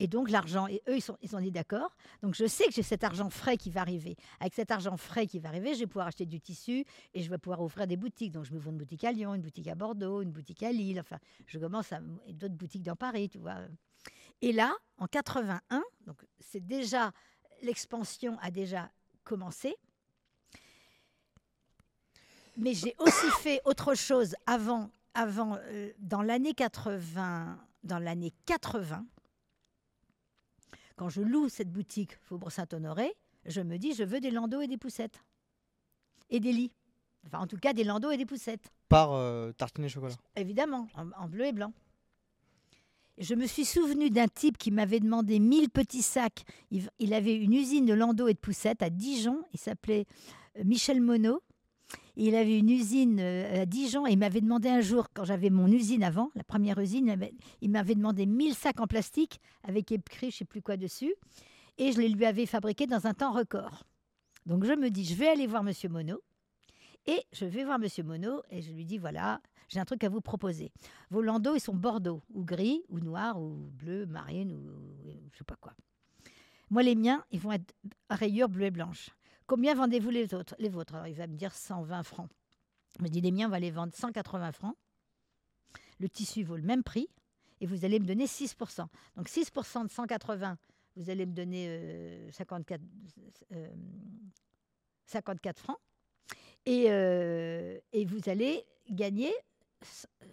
et 0.00 0.08
donc 0.08 0.28
l'argent, 0.30 0.66
et 0.66 0.82
eux, 0.88 0.96
ils 0.96 1.02
sont, 1.02 1.16
ils 1.22 1.28
sont 1.28 1.40
dit 1.40 1.52
d'accord. 1.52 1.94
Donc, 2.22 2.34
je 2.34 2.46
sais 2.46 2.66
que 2.66 2.72
j'ai 2.72 2.82
cet 2.82 3.04
argent 3.04 3.30
frais 3.30 3.56
qui 3.56 3.70
va 3.70 3.80
arriver. 3.80 4.16
Avec 4.40 4.54
cet 4.54 4.70
argent 4.70 4.96
frais 4.96 5.26
qui 5.26 5.38
va 5.38 5.50
arriver, 5.50 5.74
je 5.74 5.80
vais 5.80 5.86
pouvoir 5.86 6.08
acheter 6.08 6.26
du 6.26 6.40
tissu 6.40 6.84
et 7.14 7.22
je 7.22 7.30
vais 7.30 7.38
pouvoir 7.38 7.62
ouvrir 7.62 7.86
des 7.86 7.96
boutiques. 7.96 8.32
Donc, 8.32 8.44
je 8.44 8.52
m'ouvre 8.52 8.70
une 8.70 8.78
boutique 8.78 9.04
à 9.04 9.12
Lyon, 9.12 9.34
une 9.34 9.42
boutique 9.42 9.68
à 9.68 9.76
Bordeaux, 9.76 10.20
une 10.22 10.32
boutique 10.32 10.62
à 10.64 10.72
Lille. 10.72 11.00
Enfin, 11.00 11.18
je 11.46 11.58
commence 11.58 11.92
à 11.92 12.00
d'autres 12.32 12.54
boutiques 12.54 12.82
dans 12.82 12.96
Paris, 12.96 13.28
tu 13.28 13.38
vois. 13.38 13.58
Et 14.42 14.52
là, 14.52 14.74
en 14.98 15.06
81, 15.06 15.82
donc 16.06 16.24
c'est 16.40 16.66
déjà 16.66 17.12
l'expansion 17.62 18.38
a 18.40 18.50
déjà 18.50 18.90
commencé. 19.24 19.76
Mais 22.56 22.74
j'ai 22.74 22.94
aussi 22.98 23.26
fait 23.40 23.60
autre 23.64 23.94
chose 23.94 24.34
avant, 24.46 24.90
avant 25.14 25.56
euh, 25.56 25.92
dans 25.98 26.22
l'année 26.22 26.54
80, 26.54 27.58
dans 27.84 27.98
l'année 27.98 28.32
80, 28.46 29.06
quand 30.96 31.08
je 31.08 31.22
loue 31.22 31.48
cette 31.48 31.70
boutique 31.70 32.18
Faubourg 32.20 32.52
Saint-Honoré, 32.52 33.14
je 33.46 33.62
me 33.62 33.78
dis 33.78 33.94
je 33.94 34.04
veux 34.04 34.20
des 34.20 34.30
landaux 34.30 34.60
et 34.60 34.66
des 34.66 34.76
poussettes 34.76 35.24
et 36.28 36.40
des 36.40 36.52
lits. 36.52 36.72
Enfin, 37.26 37.38
en 37.38 37.46
tout 37.46 37.56
cas, 37.56 37.72
des 37.72 37.84
landaux 37.84 38.10
et 38.10 38.16
des 38.16 38.26
poussettes 38.26 38.70
Par 38.88 39.12
euh, 39.12 39.52
Tartine 39.52 39.84
et 39.84 39.88
Chocolat. 39.88 40.14
évidemment, 40.36 40.88
en, 40.94 41.10
en 41.12 41.28
bleu 41.28 41.46
et 41.46 41.52
blanc. 41.52 41.72
Je 43.20 43.34
me 43.34 43.46
suis 43.46 43.66
souvenu 43.66 44.08
d'un 44.08 44.28
type 44.28 44.56
qui 44.56 44.70
m'avait 44.70 44.98
demandé 44.98 45.40
1000 45.40 45.68
petits 45.68 46.00
sacs. 46.00 46.42
Il, 46.70 47.12
avait 47.12 47.36
une 47.36 47.52
usine 47.52 47.84
de 47.84 47.92
landaux 47.92 48.28
et 48.28 48.32
de 48.32 48.38
poussettes 48.38 48.82
à 48.82 48.88
Dijon. 48.88 49.44
Il 49.52 49.60
s'appelait 49.60 50.06
euh, 50.58 50.62
Michel 50.64 51.02
Monod. 51.02 51.38
Il 52.16 52.34
avait 52.34 52.58
une 52.58 52.70
usine 52.70 53.18
euh, 53.20 53.62
à 53.62 53.66
Dijon 53.66 54.06
et 54.06 54.12
il 54.12 54.18
m'avait 54.18 54.40
demandé 54.40 54.70
un 54.70 54.80
jour, 54.80 55.08
quand 55.12 55.24
j'avais 55.24 55.50
mon 55.50 55.66
usine 55.66 56.02
avant, 56.02 56.30
la 56.34 56.44
première 56.44 56.78
usine, 56.78 57.04
il 57.04 57.10
m'avait- 57.10 57.34
il 57.60 57.70
m'avait 57.70 57.94
demandé 57.94 58.24
1000 58.24 58.54
sacs 58.54 58.80
en 58.80 58.86
plastique 58.86 59.38
avec 59.64 59.92
écrit 59.92 60.30
je 60.30 60.36
ne 60.36 60.38
sais 60.38 60.44
plus 60.46 60.62
quoi 60.62 60.78
dessus. 60.78 61.14
Et 61.76 61.92
je 61.92 62.00
les 62.00 62.08
lui 62.08 62.24
avais 62.24 62.46
fabriqués 62.46 62.86
dans 62.86 63.06
un 63.06 63.12
temps 63.12 63.32
record. 63.32 63.84
Donc 64.46 64.64
je 64.64 64.72
me 64.72 64.88
dis, 64.88 65.04
je 65.04 65.14
vais 65.14 65.28
aller 65.28 65.46
voir 65.46 65.62
Monsieur 65.62 65.90
Monod. 65.90 66.20
Et 67.06 67.20
je 67.32 67.44
vais 67.44 67.64
voir 67.64 67.78
Monsieur 67.78 68.02
Monod 68.02 68.42
et 68.50 68.62
je 68.62 68.72
lui 68.72 68.86
dis, 68.86 68.96
voilà, 68.96 69.42
j'ai 69.70 69.78
un 69.78 69.84
truc 69.84 70.02
à 70.04 70.08
vous 70.08 70.20
proposer. 70.20 70.72
Vos 71.10 71.22
landaux, 71.22 71.54
ils 71.54 71.60
sont 71.60 71.74
bordeaux, 71.74 72.22
ou 72.34 72.44
gris, 72.44 72.82
ou 72.88 72.98
noir, 72.98 73.40
ou 73.40 73.70
bleu, 73.72 74.04
marine, 74.04 74.52
ou, 74.52 74.68
je 75.32 75.38
sais 75.38 75.44
pas 75.44 75.56
quoi. 75.56 75.74
Moi, 76.70 76.82
les 76.82 76.96
miens, 76.96 77.24
ils 77.30 77.40
vont 77.40 77.52
être 77.52 77.72
à 78.08 78.16
rayures 78.16 78.48
bleu 78.48 78.66
et 78.66 78.70
blanche. 78.70 79.10
Combien 79.46 79.74
vendez-vous 79.74 80.10
les 80.10 80.34
autres 80.34 80.54
Les 80.58 80.68
vôtres? 80.68 80.94
Alors, 80.94 81.06
il 81.06 81.14
va 81.14 81.26
me 81.26 81.36
dire 81.36 81.54
120 81.54 82.02
francs. 82.02 82.28
Je 82.98 83.04
me 83.04 83.08
dis, 83.08 83.20
les 83.20 83.30
miens, 83.30 83.46
on 83.46 83.50
va 83.50 83.60
les 83.60 83.70
vendre 83.70 83.94
180 83.94 84.52
francs. 84.52 84.76
Le 86.00 86.08
tissu 86.08 86.42
vaut 86.42 86.56
le 86.56 86.62
même 86.62 86.82
prix, 86.82 87.08
et 87.60 87.66
vous 87.66 87.84
allez 87.84 88.00
me 88.00 88.06
donner 88.06 88.26
6%. 88.26 88.86
Donc, 89.16 89.28
6% 89.28 89.86
de 89.86 89.90
180, 89.90 90.58
vous 90.96 91.10
allez 91.10 91.26
me 91.26 91.32
donner 91.32 91.66
euh, 91.68 92.32
54, 92.32 92.80
euh, 93.52 93.68
54 95.06 95.60
francs. 95.60 95.78
Euh, 96.68 97.78
et 97.92 98.04
vous 98.04 98.28
allez 98.28 98.64
gagner 98.90 99.32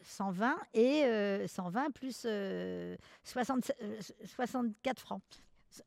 120 0.03 0.57
et 0.73 1.03
euh, 1.05 1.47
120 1.47 1.91
plus 1.91 2.23
euh, 2.25 2.95
60 3.23 3.71
euh, 3.81 3.99
64 4.25 4.99
francs. 4.99 5.21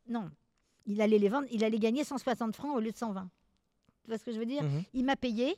Non, 0.08 0.30
il 0.86 1.00
allait 1.00 1.18
les 1.18 1.28
vendre, 1.28 1.47
il 1.50 1.64
allait 1.64 1.78
gagner 1.78 2.05
160 2.05 2.55
francs 2.56 2.76
au 2.76 2.80
lieu 2.80 2.90
de 2.92 2.97
120. 2.97 3.28
Tu 4.02 4.08
vois 4.08 4.18
ce 4.18 4.24
que 4.24 4.32
je 4.32 4.39
veux 4.39 4.47
dire? 4.47 4.62
Mhm. 4.62 4.84
Il 4.94 5.05
m'a 5.05 5.16
payé, 5.16 5.56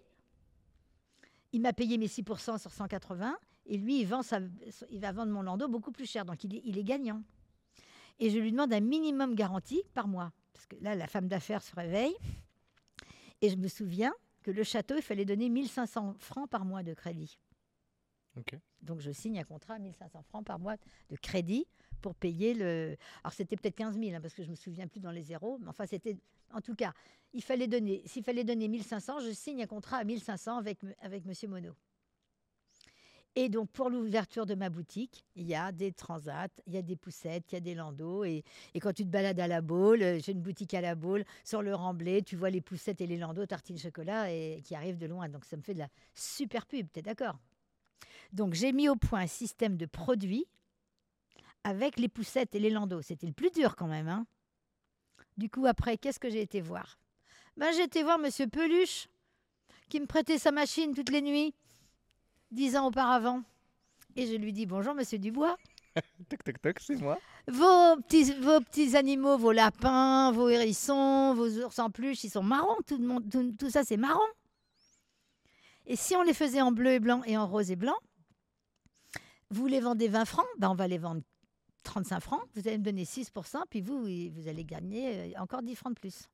il 1.53 1.61
m'a 1.61 1.73
payé 1.73 1.99
mes 1.99 2.09
6% 2.09 2.59
sur 2.59 2.73
180 2.73 3.37
et 3.67 3.77
lui, 3.77 4.01
il, 4.01 4.07
vend 4.07 4.23
sa- 4.23 4.41
il 4.91 5.01
va 5.01 5.13
vendre 5.13 5.31
mon 5.33 5.43
landau 5.43 5.69
beaucoup 5.69 5.93
plus 5.93 6.07
cher, 6.07 6.25
donc 6.25 6.43
il 6.45 6.57
est, 6.57 6.63
il 6.65 6.79
est 6.79 6.85
gagnant. 6.85 7.23
Et 8.19 8.31
je 8.31 8.39
lui 8.39 8.51
demande 8.53 8.73
un 8.73 8.81
minimum 8.81 9.35
garanti 9.35 9.83
par 9.95 10.09
mois, 10.09 10.33
parce 10.53 10.67
que 10.67 10.77
là, 10.81 10.95
la 10.95 11.07
femme 11.07 11.29
d'affaires 11.29 11.63
se 11.63 11.75
réveille. 11.75 12.15
Et 13.41 13.49
je 13.49 13.57
me 13.57 13.69
souviens 13.69 14.13
que 14.43 14.51
le 14.51 14.63
château, 14.65 14.97
il 14.97 15.03
fallait 15.03 15.25
donner 15.25 15.49
1500 15.49 16.17
francs 16.19 16.49
par 16.51 16.65
mois 16.65 16.83
de 16.83 16.95
crédit. 16.95 17.39
Donc 18.81 19.01
je 19.01 19.11
signe 19.11 19.39
un 19.39 19.45
contrat 19.45 19.75
à 19.75 19.79
1500 19.79 20.23
francs 20.23 20.45
par 20.45 20.59
mois 20.59 20.77
de 21.11 21.17
crédit 21.17 21.67
pour 22.01 22.15
payer 22.15 22.55
le. 22.55 22.97
Alors 23.23 23.33
c'était 23.33 23.57
peut-être 23.57 23.77
15 23.77 23.99
000 23.99 24.15
hein, 24.15 24.21
parce 24.21 24.35
que 24.35 24.43
je 24.43 24.51
me 24.51 24.57
souviens 24.57 24.89
plus 24.89 25.01
dans 25.01 25.11
les 25.11 25.23
zéros, 25.23 25.59
mais 25.61 25.69
enfin 25.69 25.87
c'était. 25.87 26.17
En 26.53 26.61
tout 26.61 26.75
cas, 26.75 26.93
il 27.33 27.43
fallait 27.43 27.69
donner. 27.69 28.03
S'il 28.07 28.25
fallait 28.25 28.45
donner 28.45 28.69
1500, 28.69 29.21
je 29.21 29.31
signe 29.33 29.63
un 29.63 29.67
contrat 29.67 29.99
à 29.99 30.05
1500 30.05 30.59
avec 30.59 30.83
m- 30.85 30.95
avec 31.01 31.25
Monsieur 31.25 31.49
Monod. 31.49 31.75
Et 33.35 33.49
donc 33.49 33.71
pour 33.71 33.89
l'ouverture 33.89 34.45
de 34.45 34.55
ma 34.55 34.69
boutique, 34.69 35.25
il 35.37 35.47
y 35.49 35.55
a 35.55 35.73
des 35.73 35.93
transats, 35.93 36.49
il 36.67 36.75
y 36.75 36.77
a 36.77 36.83
des 36.83 36.97
poussettes, 36.97 37.45
il 37.51 37.55
y 37.55 37.57
a 37.57 37.61
des 37.61 37.75
landaux. 37.75 38.25
Et, 38.25 38.45
quand 38.81 38.93
tu 38.93 39.05
te 39.05 39.09
balades 39.09 39.41
à 39.41 39.49
la 39.49 39.63
Baule, 39.63 40.03
euh, 40.03 40.19
j'ai 40.19 40.33
une 40.33 40.43
boutique 40.43 40.75
à 40.75 40.83
la 40.83 40.95
Baule, 40.95 41.25
sur 41.43 41.63
le 41.63 41.75
Remblai, 41.75 42.23
tu 42.23 42.37
vois 42.37 42.51
les 42.51 42.61
poussettes 42.61 43.01
et 43.01 43.07
les 43.07 43.17
landaux 43.17 43.47
tartines 43.47 43.79
chocolat 43.79 44.31
et, 44.31 44.61
qui 44.63 44.75
arrivent 44.75 44.99
de 44.99 45.07
loin. 45.07 45.29
Donc 45.31 45.47
ça 45.47 45.57
me 45.57 45.63
fait 45.63 45.73
de 45.75 45.79
la 45.79 45.89
super 46.15 46.67
pub, 46.67 46.89
t'es 46.93 47.01
d'accord? 47.01 47.39
Donc 48.33 48.55
j'ai 48.55 48.73
mis 48.73 48.89
au 48.89 48.97
point 48.97 49.21
un 49.23 49.27
système 49.27 49.77
de 49.77 49.87
produits 49.87 50.47
avec 51.65 51.99
les 51.99 52.09
poussettes 52.09 52.55
et 52.55 52.59
les 52.59 52.71
landaux. 52.71 53.03
C'était 53.03 53.27
le 53.27 53.33
plus 53.33 53.51
dur 53.51 53.77
quand 53.77 53.87
même. 53.87 54.09
hein. 54.09 54.27
Du 55.39 55.49
coup, 55.49 55.67
après, 55.67 55.97
qu'est-ce 55.97 56.19
que 56.21 56.29
j'ai 56.31 56.43
été 56.43 56.61
voir? 56.61 56.99
Ben, 57.57 57.73
J'ai 57.73 57.83
été 57.85 58.03
voir 58.03 58.19
Monsieur 58.19 58.47
Peluche, 58.47 59.09
qui 59.89 60.01
me 60.01 60.07
prêtait 60.07 60.39
sa 60.39 60.51
machine 60.53 60.95
toutes 60.95 61.11
les 61.11 61.23
nuits, 61.23 61.55
dix 62.51 62.77
ans 62.77 62.87
auparavant. 62.89 63.43
Et 64.17 64.27
je 64.27 64.35
lui 64.35 64.53
dis 64.53 64.67
Bonjour, 64.67 64.95
Monsieur 64.95 65.19
Dubois. 65.19 65.57
Toc, 66.31 66.43
toc, 66.43 66.61
toc, 66.63 66.81
c'est 66.81 66.97
moi. 67.01 67.19
Vos 67.49 67.97
petits, 68.03 68.33
vos 68.41 68.61
petits 68.61 68.97
animaux, 68.97 69.37
vos 69.37 69.53
lapins, 69.53 70.33
vos 70.33 70.49
hérissons, 70.49 71.35
vos 71.35 71.49
ours 71.59 71.79
en 71.79 71.91
peluche, 71.91 72.25
ils 72.25 72.31
sont 72.31 72.43
marrons. 72.43 72.77
Tout, 72.87 72.97
le 72.97 73.07
monde, 73.07 73.29
tout, 73.31 73.53
tout 73.59 73.69
ça, 73.69 73.85
c'est 73.85 73.99
marrant. 73.99 74.21
Et 75.87 75.97
si 75.97 76.15
on 76.17 76.23
les 76.23 76.35
faisait 76.35 76.61
en 76.63 76.73
bleu 76.73 76.93
et 76.93 77.01
blanc 77.01 77.23
et 77.25 77.37
en 77.37 77.47
rose 77.47 77.71
et 77.71 77.77
blanc, 77.77 77.97
vous 79.51 79.67
les 79.67 79.81
vendez 79.81 80.09
20 80.09 80.25
francs, 80.25 80.47
ben 80.59 80.71
on 80.71 80.75
va 80.75 80.89
les 80.89 80.99
vendre 80.99 81.23
35 81.83 82.21
francs. 82.21 82.43
Vous 82.55 82.67
allez 82.69 82.79
me 82.79 82.85
donner 82.85 83.05
6%, 83.05 83.63
puis 83.69 83.81
vous, 83.81 84.03
vous 84.31 84.49
allez 84.49 84.65
gagner 84.65 85.35
euh, 85.35 85.41
encore 85.41 85.63
10 85.63 85.75
francs 85.75 85.95
de 85.95 86.01
plus. 86.01 86.29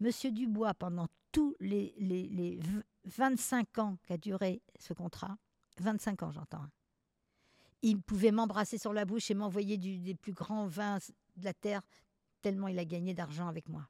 Monsieur 0.00 0.30
Dubois, 0.30 0.74
pendant 0.74 1.08
tous 1.32 1.56
les, 1.58 1.94
les, 1.98 2.28
les 2.28 2.56
v- 2.56 2.82
25 3.06 3.78
ans 3.78 3.98
qu'a 4.06 4.18
duré 4.18 4.60
ce 4.78 4.92
contrat, 4.92 5.36
25 5.80 6.22
ans 6.22 6.30
j'entends, 6.30 6.58
hein, 6.62 6.70
il 7.82 8.00
pouvait 8.00 8.30
m'embrasser 8.32 8.78
sur 8.78 8.92
la 8.92 9.04
bouche 9.04 9.30
et 9.30 9.34
m'envoyer 9.34 9.76
des 9.78 10.14
plus 10.14 10.32
grands 10.32 10.66
vins 10.66 10.98
de 11.36 11.44
la 11.44 11.54
terre, 11.54 11.82
tellement 12.42 12.68
il 12.68 12.78
a 12.78 12.84
gagné 12.84 13.14
d'argent 13.14 13.48
avec 13.48 13.68
moi. 13.68 13.88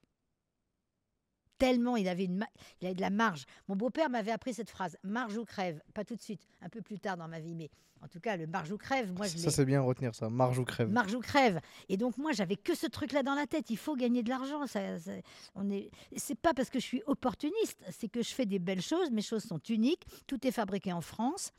Tellement 1.58 1.96
il 1.96 2.08
avait, 2.08 2.24
une 2.24 2.44
il 2.80 2.86
avait 2.86 2.94
de 2.94 3.00
la 3.00 3.10
marge. 3.10 3.44
Mon 3.68 3.76
beau-père 3.76 4.10
m'avait 4.10 4.32
appris 4.32 4.54
cette 4.54 4.70
phrase 4.70 4.96
marge 5.02 5.36
ou 5.36 5.44
crève. 5.44 5.80
Pas 5.94 6.04
tout 6.04 6.16
de 6.16 6.22
suite, 6.22 6.46
un 6.60 6.68
peu 6.68 6.82
plus 6.82 6.98
tard 6.98 7.16
dans 7.16 7.28
ma 7.28 7.40
vie, 7.40 7.54
mais 7.54 7.70
en 8.06 8.08
tout 8.08 8.20
cas, 8.20 8.36
le 8.36 8.46
marge 8.46 8.70
ou 8.70 8.78
crève, 8.78 9.12
moi 9.12 9.26
je 9.26 9.36
Ça, 9.36 9.50
c'est 9.50 9.64
bien 9.64 9.80
retenir, 9.80 10.14
ça. 10.14 10.30
Marge 10.30 10.58
ou 10.60 10.64
crève. 10.64 10.88
Marge 10.88 11.12
ou 11.14 11.20
crève. 11.20 11.60
Et 11.88 11.96
donc 11.96 12.16
moi, 12.18 12.30
j'avais 12.32 12.54
que 12.56 12.74
ce 12.76 12.86
truc-là 12.86 13.22
dans 13.24 13.34
la 13.34 13.46
tête. 13.46 13.68
Il 13.70 13.76
faut 13.76 13.96
gagner 13.96 14.22
de 14.22 14.28
l'argent. 14.28 14.66
Ça, 14.68 14.98
ça- 15.00 15.10
on 15.56 15.68
est. 15.70 15.90
C'est 16.16 16.38
pas 16.38 16.54
parce 16.54 16.70
que 16.70 16.78
je 16.78 16.84
suis 16.84 17.02
opportuniste, 17.06 17.78
c'est 17.90 18.08
que 18.08 18.22
je 18.22 18.30
fais 18.32 18.46
des 18.46 18.60
belles 18.60 18.80
choses. 18.80 19.10
Mes 19.10 19.22
choses 19.22 19.42
sont 19.42 19.58
uniques. 19.68 20.04
Tout 20.28 20.46
est 20.46 20.52
fabriqué 20.52 20.92
en 20.92 21.00
France, 21.00 21.50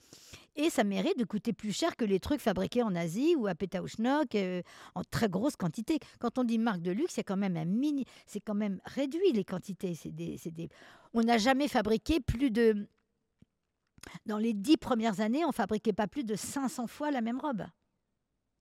et 0.55 0.69
ça 0.69 0.83
mérite 0.83 1.19
de 1.19 1.25
coûter 1.25 1.51
plus 1.53 1.73
cher 1.73 1.95
que 1.97 2.05
les 2.05 2.19
trucs 2.19 2.39
fabriqués 2.41 2.81
en 2.81 2.95
Asie 2.95 3.35
ou 3.35 3.47
à 3.47 3.55
Pétaouchnok 3.55 4.33
euh, 4.35 4.61
en 4.95 5.03
très 5.03 5.27
grosse 5.29 5.55
quantité. 5.57 5.99
Quand 6.19 6.37
on 6.39 6.43
dit 6.45 6.57
marque 6.57 6.81
de 6.81 6.91
luxe, 6.91 7.13
c'est 7.15 7.23
quand 7.23 7.37
même 7.37 7.57
un 7.57 7.65
mini. 7.65 8.05
C'est 8.25 8.39
quand 8.39 8.55
même 8.55 8.79
réduit 8.85 9.33
les 9.33 9.43
quantités. 9.43 9.95
C'est 9.95 10.11
des, 10.15 10.37
c'est 10.37 10.51
des. 10.51 10.69
On 11.13 11.21
n'a 11.21 11.37
jamais 11.37 11.67
fabriqué 11.67 12.19
plus 12.21 12.51
de. 12.51 12.87
Dans 14.25 14.37
les 14.37 14.53
dix 14.53 14.77
premières 14.77 15.19
années, 15.19 15.45
on 15.45 15.51
fabriquait 15.51 15.93
pas 15.93 16.07
plus 16.07 16.23
de 16.23 16.35
500 16.35 16.87
fois 16.87 17.11
la 17.11 17.21
même 17.21 17.39
robe. 17.39 17.65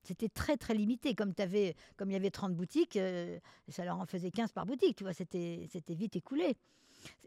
C'était 0.03 0.29
très 0.29 0.55
très 0.55 0.73
limité. 0.73 1.15
Comme, 1.15 1.33
il 1.37 2.11
y 2.11 2.15
avait 2.15 2.31
30 2.31 2.55
boutiques, 2.55 2.95
euh, 2.95 3.37
ça 3.67 3.83
leur 3.83 3.99
en 3.99 4.05
faisait 4.05 4.31
15 4.31 4.53
par 4.53 4.65
boutique. 4.65 4.95
Tu 4.95 5.03
vois, 5.03 5.13
c'était, 5.13 5.67
vite 5.89 6.15
écoulé. 6.15 6.55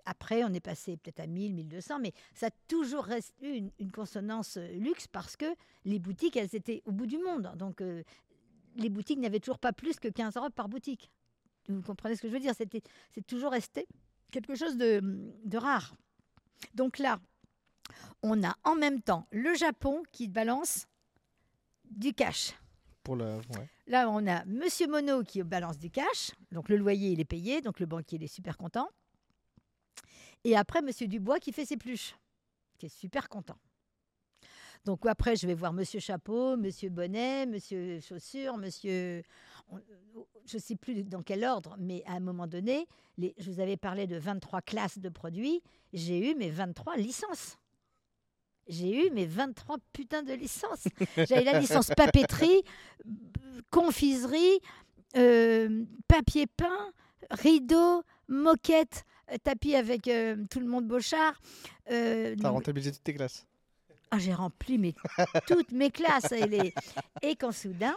Après, 0.06 0.42
on 0.44 0.52
est 0.54 0.60
passé 0.60 0.96
peut-être 0.96 1.20
à 1.20 1.26
1000, 1.26 1.54
1200, 1.54 1.98
mais 2.00 2.12
ça 2.34 2.46
a 2.46 2.50
toujours 2.68 3.04
resté 3.04 3.70
une, 3.78 3.92
consonance 3.92 4.56
euh, 4.56 4.66
luxe 4.72 5.06
parce 5.06 5.36
que 5.36 5.44
les 5.84 5.98
boutiques, 5.98 6.36
elles 6.36 6.56
étaient 6.56 6.82
au 6.86 6.92
bout 6.92 7.06
du 7.06 7.18
monde. 7.18 7.52
Donc, 7.56 7.82
euh, 7.82 8.02
les 8.76 8.88
boutiques 8.88 9.18
n'avaient 9.18 9.40
toujours 9.40 9.58
pas 9.58 9.74
plus 9.74 10.00
que 10.00 10.08
15 10.08 10.38
robes 10.38 10.54
par 10.54 10.68
boutique. 10.68 11.10
Vous 11.68 11.82
comprenez 11.82 12.16
ce 12.16 12.22
que 12.22 12.28
je 12.28 12.32
veux 12.32 12.40
dire? 12.40 12.54
C'est 12.54 13.26
toujours 13.26 13.52
resté 13.52 13.86
quelque 14.32 14.54
chose 14.54 14.76
de 14.78 15.56
rare. 15.58 15.94
Donc 16.74 16.98
là, 16.98 17.20
on 18.22 18.42
a 18.42 18.54
en 18.64 18.74
même 18.74 19.00
temps 19.02 19.26
le 19.32 19.54
Japon 19.54 20.02
qui 20.12 20.28
balance 20.28 20.86
du 21.90 22.12
cash. 22.14 22.52
Pour 23.02 23.16
ouais. 23.16 23.68
Là, 23.86 24.08
on 24.10 24.26
a 24.26 24.44
Monsieur 24.44 24.86
Monod 24.86 25.26
qui 25.26 25.42
balance 25.42 25.78
du 25.78 25.90
cash. 25.90 26.32
Donc, 26.52 26.68
le 26.68 26.76
loyer, 26.76 27.10
il 27.12 27.20
est 27.20 27.24
payé. 27.24 27.60
Donc, 27.60 27.80
le 27.80 27.86
banquier, 27.86 28.16
il 28.18 28.24
est 28.24 28.28
super 28.28 28.56
content. 28.56 28.88
Et 30.44 30.56
après, 30.56 30.82
Monsieur 30.82 31.08
Dubois 31.08 31.38
qui 31.40 31.52
fait 31.52 31.64
ses 31.64 31.76
pluches, 31.76 32.14
qui 32.78 32.86
est 32.86 32.94
super 32.94 33.28
content. 33.28 33.56
Donc, 34.84 35.04
après, 35.06 35.36
je 35.36 35.46
vais 35.46 35.54
voir 35.54 35.72
Monsieur 35.72 36.00
Chapeau, 36.00 36.56
Monsieur 36.56 36.88
Bonnet, 36.88 37.44
Monsieur 37.46 38.00
Chaussure, 38.00 38.56
Monsieur. 38.56 39.22
on- 39.68 39.80
Je 40.46 40.56
ne 40.56 40.60
sais 40.62 40.76
plus 40.76 41.02
dans 41.04 41.22
quel 41.22 41.44
ordre, 41.44 41.76
mais 41.78 42.02
à 42.06 42.12
un 42.12 42.20
moment 42.20 42.46
donné, 42.46 42.86
les... 43.18 43.34
je 43.38 43.50
vous 43.50 43.60
avais 43.60 43.76
parlé 43.76 44.06
de 44.06 44.16
23 44.16 44.62
classes 44.62 44.98
de 44.98 45.08
produits. 45.10 45.62
J'ai 45.92 46.30
eu 46.30 46.34
mes 46.34 46.50
23 46.50 46.96
licences. 46.96 47.58
J'ai 48.68 49.06
eu 49.06 49.10
mes 49.10 49.26
23 49.26 49.78
putains 49.92 50.22
de 50.22 50.32
licences. 50.34 50.84
J'avais 51.16 51.44
la 51.44 51.58
licence 51.58 51.88
papeterie, 51.88 52.62
confiserie, 53.70 54.60
euh, 55.16 55.84
papier 56.08 56.46
peint, 56.46 56.92
rideau, 57.30 58.02
moquette, 58.28 59.04
euh, 59.32 59.36
tapis 59.42 59.74
avec 59.74 60.08
euh, 60.08 60.36
tout 60.50 60.60
le 60.60 60.66
monde 60.66 60.86
Beauchard. 60.86 61.40
Euh, 61.90 62.36
T'as 62.40 62.50
rentabilisé 62.50 62.92
toutes 62.92 63.02
tes 63.04 63.14
classes. 63.14 63.46
ah, 64.10 64.18
j'ai 64.18 64.34
rempli 64.34 64.78
mes, 64.78 64.94
toutes 65.46 65.72
mes 65.72 65.90
classes. 65.90 66.30
Et, 66.32 66.46
les- 66.46 66.74
et 67.22 67.34
quand 67.36 67.52
soudain, 67.52 67.94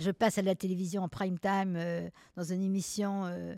je 0.00 0.10
passe 0.10 0.38
à 0.38 0.42
la 0.42 0.54
télévision 0.54 1.02
en 1.04 1.08
prime 1.08 1.38
time 1.38 1.74
euh, 1.76 2.08
dans 2.36 2.44
une 2.44 2.62
émission, 2.62 3.26
euh, 3.26 3.54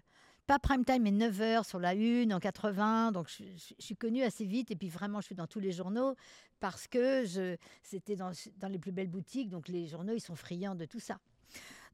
pas 0.51 0.59
prime 0.59 0.85
time, 0.85 1.05
mais 1.05 1.13
9 1.13 1.41
heures 1.43 1.65
sur 1.65 1.79
la 1.79 1.95
une 1.95 2.35
en 2.35 2.41
80. 2.41 3.13
Donc 3.13 3.29
je, 3.29 3.45
je- 3.45 3.75
je 3.79 3.85
suis 3.85 3.95
connue 3.95 4.23
assez 4.25 4.45
vite. 4.45 4.73
Et 4.73 4.75
puis 4.77 4.89
vraiment, 4.89 5.21
je 5.21 5.27
suis 5.27 5.37
dans 5.37 5.47
tous 5.47 5.61
les 5.61 5.71
journaux 5.71 6.17
parce 6.59 6.89
que 6.89 7.25
je- 7.25 7.57
c'était 7.85 8.17
dans, 8.17 8.33
dans 8.57 8.67
les 8.67 8.81
plus 8.81 8.91
belles 8.91 9.07
boutiques. 9.07 9.49
Donc 9.49 9.69
les 9.69 9.87
journaux, 9.87 10.13
ils 10.13 10.21
sont 10.21 10.35
friands 10.35 10.75
de 10.75 10.87
tout 10.87 10.99
ça. 10.99 11.19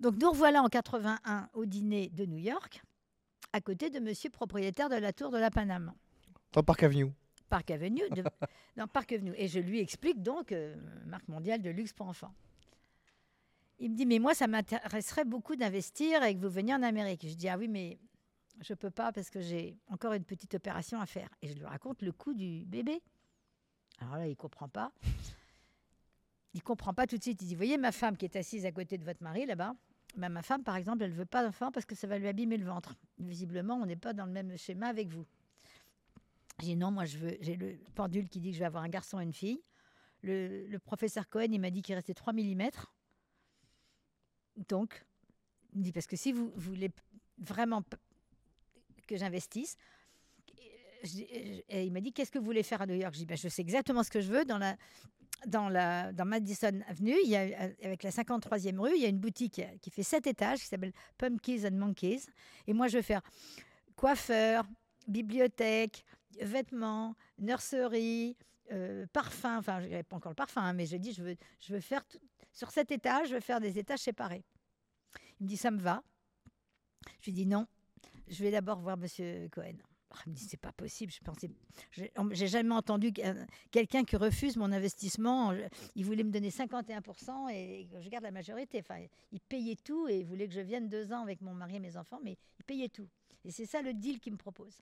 Donc 0.00 0.16
nous 0.18 0.30
revoilà 0.30 0.62
en 0.62 0.68
81 0.70 1.50
au 1.52 1.66
dîner 1.66 2.08
de 2.08 2.24
New 2.24 2.38
York, 2.38 2.82
à 3.52 3.60
côté 3.60 3.90
de 3.90 4.00
monsieur 4.00 4.30
propriétaire 4.30 4.88
de 4.88 4.96
la 4.96 5.12
tour 5.12 5.30
de 5.30 5.36
la 5.38 5.50
Paname. 5.50 5.92
Dans 6.52 6.62
Park 6.62 6.82
Avenue. 6.82 7.12
Park 7.50 7.70
Avenue, 7.70 8.08
de, 8.10 8.22
dans 8.78 8.86
Park 8.88 9.12
Avenue. 9.12 9.34
Et 9.36 9.48
je 9.48 9.60
lui 9.60 9.80
explique 9.80 10.22
donc 10.22 10.50
euh, 10.52 10.74
marque 11.04 11.28
mondiale 11.28 11.60
de 11.60 11.68
luxe 11.68 11.92
pour 11.92 12.08
enfants. 12.08 12.32
Il 13.78 13.90
me 13.90 13.96
dit 13.96 14.06
mais 14.06 14.18
moi 14.18 14.32
ça 14.34 14.46
m'intéresserait 14.46 15.26
beaucoup 15.26 15.56
d'investir 15.56 16.22
et 16.22 16.34
que 16.34 16.40
vous 16.40 16.48
veniez 16.48 16.72
en 16.74 16.82
Amérique. 16.82 17.26
Je 17.28 17.34
dis 17.34 17.48
ah 17.50 17.58
oui 17.58 17.68
mais 17.68 17.98
je 18.60 18.74
peux 18.74 18.90
pas 18.90 19.12
parce 19.12 19.30
que 19.30 19.40
j'ai 19.40 19.78
encore 19.88 20.12
une 20.12 20.24
petite 20.24 20.54
opération 20.54 21.00
à 21.00 21.06
faire. 21.06 21.28
Et 21.42 21.48
je 21.48 21.54
lui 21.54 21.64
raconte 21.64 22.02
le 22.02 22.12
coût 22.12 22.34
du 22.34 22.64
bébé. 22.66 23.02
Alors 23.98 24.16
là 24.16 24.26
il 24.26 24.36
comprend 24.36 24.68
pas. 24.68 24.92
Il 26.54 26.62
comprend 26.62 26.94
pas 26.94 27.06
tout 27.06 27.18
de 27.18 27.22
suite. 27.22 27.42
Il 27.42 27.48
dit 27.48 27.54
voyez 27.54 27.76
ma 27.76 27.92
femme 27.92 28.16
qui 28.16 28.24
est 28.24 28.36
assise 28.36 28.64
à 28.64 28.72
côté 28.72 28.96
de 28.98 29.04
votre 29.04 29.22
mari 29.22 29.44
là-bas. 29.46 29.74
Ben, 30.16 30.30
ma 30.30 30.42
femme 30.42 30.62
par 30.62 30.76
exemple 30.76 31.02
elle 31.02 31.12
veut 31.12 31.26
pas 31.26 31.44
d'enfant 31.44 31.70
parce 31.70 31.84
que 31.84 31.94
ça 31.94 32.06
va 32.06 32.18
lui 32.18 32.28
abîmer 32.28 32.56
le 32.56 32.64
ventre. 32.64 32.94
Visiblement 33.18 33.74
on 33.74 33.86
n'est 33.86 33.96
pas 33.96 34.12
dans 34.12 34.26
le 34.26 34.32
même 34.32 34.56
schéma 34.56 34.86
avec 34.86 35.08
vous. 35.08 35.26
J'ai 36.62 36.74
non, 36.74 36.90
moi 36.90 37.04
je 37.04 37.18
veux, 37.18 37.36
j'ai 37.40 37.56
le 37.56 37.78
pendule 37.94 38.28
qui 38.28 38.40
dit 38.40 38.50
que 38.50 38.54
je 38.54 38.60
vais 38.60 38.66
avoir 38.66 38.82
un 38.82 38.88
garçon 38.88 39.20
et 39.20 39.24
une 39.24 39.34
fille. 39.34 39.62
Le, 40.22 40.66
le 40.66 40.78
professeur 40.78 41.28
Cohen, 41.28 41.48
il 41.50 41.60
m'a 41.60 41.70
dit 41.70 41.82
qu'il 41.82 41.94
restait 41.94 42.14
3 42.14 42.32
mm. 42.32 42.70
Donc, 44.68 45.04
il 45.72 45.80
me 45.80 45.84
dit 45.84 45.92
parce 45.92 46.06
que 46.06 46.16
si 46.16 46.32
vous, 46.32 46.50
voulez 46.56 46.90
vraiment 47.38 47.82
que 49.06 49.16
j'investisse, 49.16 49.76
je 51.02 51.10
dis- 51.10 51.26
et 51.68 51.84
il 51.84 51.92
m'a 51.92 52.00
dit 52.00 52.12
qu'est-ce 52.12 52.30
que 52.30 52.38
vous 52.38 52.44
voulez 52.44 52.62
faire 52.62 52.82
à 52.82 52.86
New 52.86 52.94
York? 52.94 53.14
Je 53.14 53.20
dis 53.20 53.26
ben, 53.26 53.36
je 53.36 53.48
sais 53.48 53.62
exactement 53.62 54.02
ce 54.02 54.10
que 54.10 54.20
je 54.20 54.30
veux 54.32 54.44
dans 54.44 54.58
la 54.58 54.76
dans 55.46 55.68
la 55.68 56.12
dans 56.12 56.24
Madison 56.24 56.80
Avenue, 56.88 57.16
il 57.24 57.30
y 57.30 57.36
a 57.36 57.70
avec 57.82 58.02
la 58.02 58.10
53e 58.10 58.78
rue, 58.78 58.92
il 58.96 59.02
y 59.02 59.06
a 59.06 59.08
une 59.08 59.18
boutique 59.18 59.60
qui 59.82 59.90
fait 59.90 60.02
7 60.02 60.26
étages 60.26 60.60
qui 60.60 60.66
s'appelle 60.66 60.92
Pumpkins 61.18 61.66
and 61.66 61.76
Monkeys 61.76 62.22
et 62.66 62.72
moi 62.72 62.88
je 62.88 62.96
veux 62.96 63.02
faire 63.02 63.22
coiffeur, 63.96 64.66
bibliothèque, 65.08 66.04
vêtements, 66.40 67.14
nurserie, 67.38 68.36
euh, 68.72 69.06
parfum. 69.12 69.58
Enfin, 69.58 69.80
je 69.80 69.86
n'avais 69.86 70.02
pas 70.02 70.16
encore 70.16 70.30
le 70.30 70.36
parfum, 70.36 70.62
hein, 70.62 70.72
mais 70.72 70.86
je 70.86 70.96
dis, 70.96 71.12
je 71.12 71.22
veux, 71.22 71.36
je 71.60 71.72
veux 71.72 71.80
faire 71.80 72.04
sur 72.52 72.70
cet 72.70 72.90
étage, 72.90 73.28
je 73.28 73.34
veux 73.34 73.40
faire 73.40 73.60
des 73.60 73.78
étages 73.78 74.00
séparés. 74.00 74.44
Il 75.40 75.44
me 75.44 75.48
dit, 75.48 75.56
ça 75.56 75.70
me 75.70 75.78
va. 75.80 76.02
Je 77.20 77.26
lui 77.26 77.32
dis 77.32 77.46
non. 77.46 77.66
Je 78.28 78.42
vais 78.42 78.50
d'abord 78.50 78.78
voir 78.80 78.96
Monsieur 78.96 79.48
Cohen. 79.50 79.76
Ah, 80.10 80.16
Il 80.26 80.30
me 80.32 80.36
dit, 80.36 80.44
c'est 80.44 80.56
pas 80.60 80.72
possible. 80.72 81.12
Je 81.12 81.20
pensais, 81.20 81.50
j'ai 82.32 82.46
jamais 82.46 82.74
entendu 82.74 83.12
qu'un- 83.12 83.46
quelqu'un 83.70 84.04
qui 84.04 84.16
refuse 84.16 84.56
mon 84.56 84.70
investissement. 84.72 85.52
Il 85.94 86.04
voulait 86.04 86.22
me 86.24 86.30
donner 86.30 86.50
51% 86.50 87.48
et 87.48 87.88
je 88.00 88.08
garde 88.08 88.24
la 88.24 88.30
majorité. 88.30 88.78
Enfin, 88.80 89.04
il 89.32 89.40
payait 89.40 89.76
tout 89.76 90.08
et 90.08 90.18
il 90.20 90.24
voulait 90.24 90.46
que 90.48 90.54
je 90.54 90.60
vienne 90.60 90.88
deux 90.88 91.12
ans 91.12 91.22
avec 91.22 91.40
mon 91.40 91.54
mari 91.54 91.76
et 91.76 91.80
mes 91.80 91.96
enfants, 91.96 92.20
mais 92.22 92.36
il 92.58 92.64
payait 92.64 92.88
tout. 92.88 93.08
Et 93.44 93.50
c'est 93.50 93.66
ça 93.66 93.82
le 93.82 93.94
deal 93.94 94.20
qu'il 94.20 94.32
me 94.32 94.38
propose. 94.38 94.78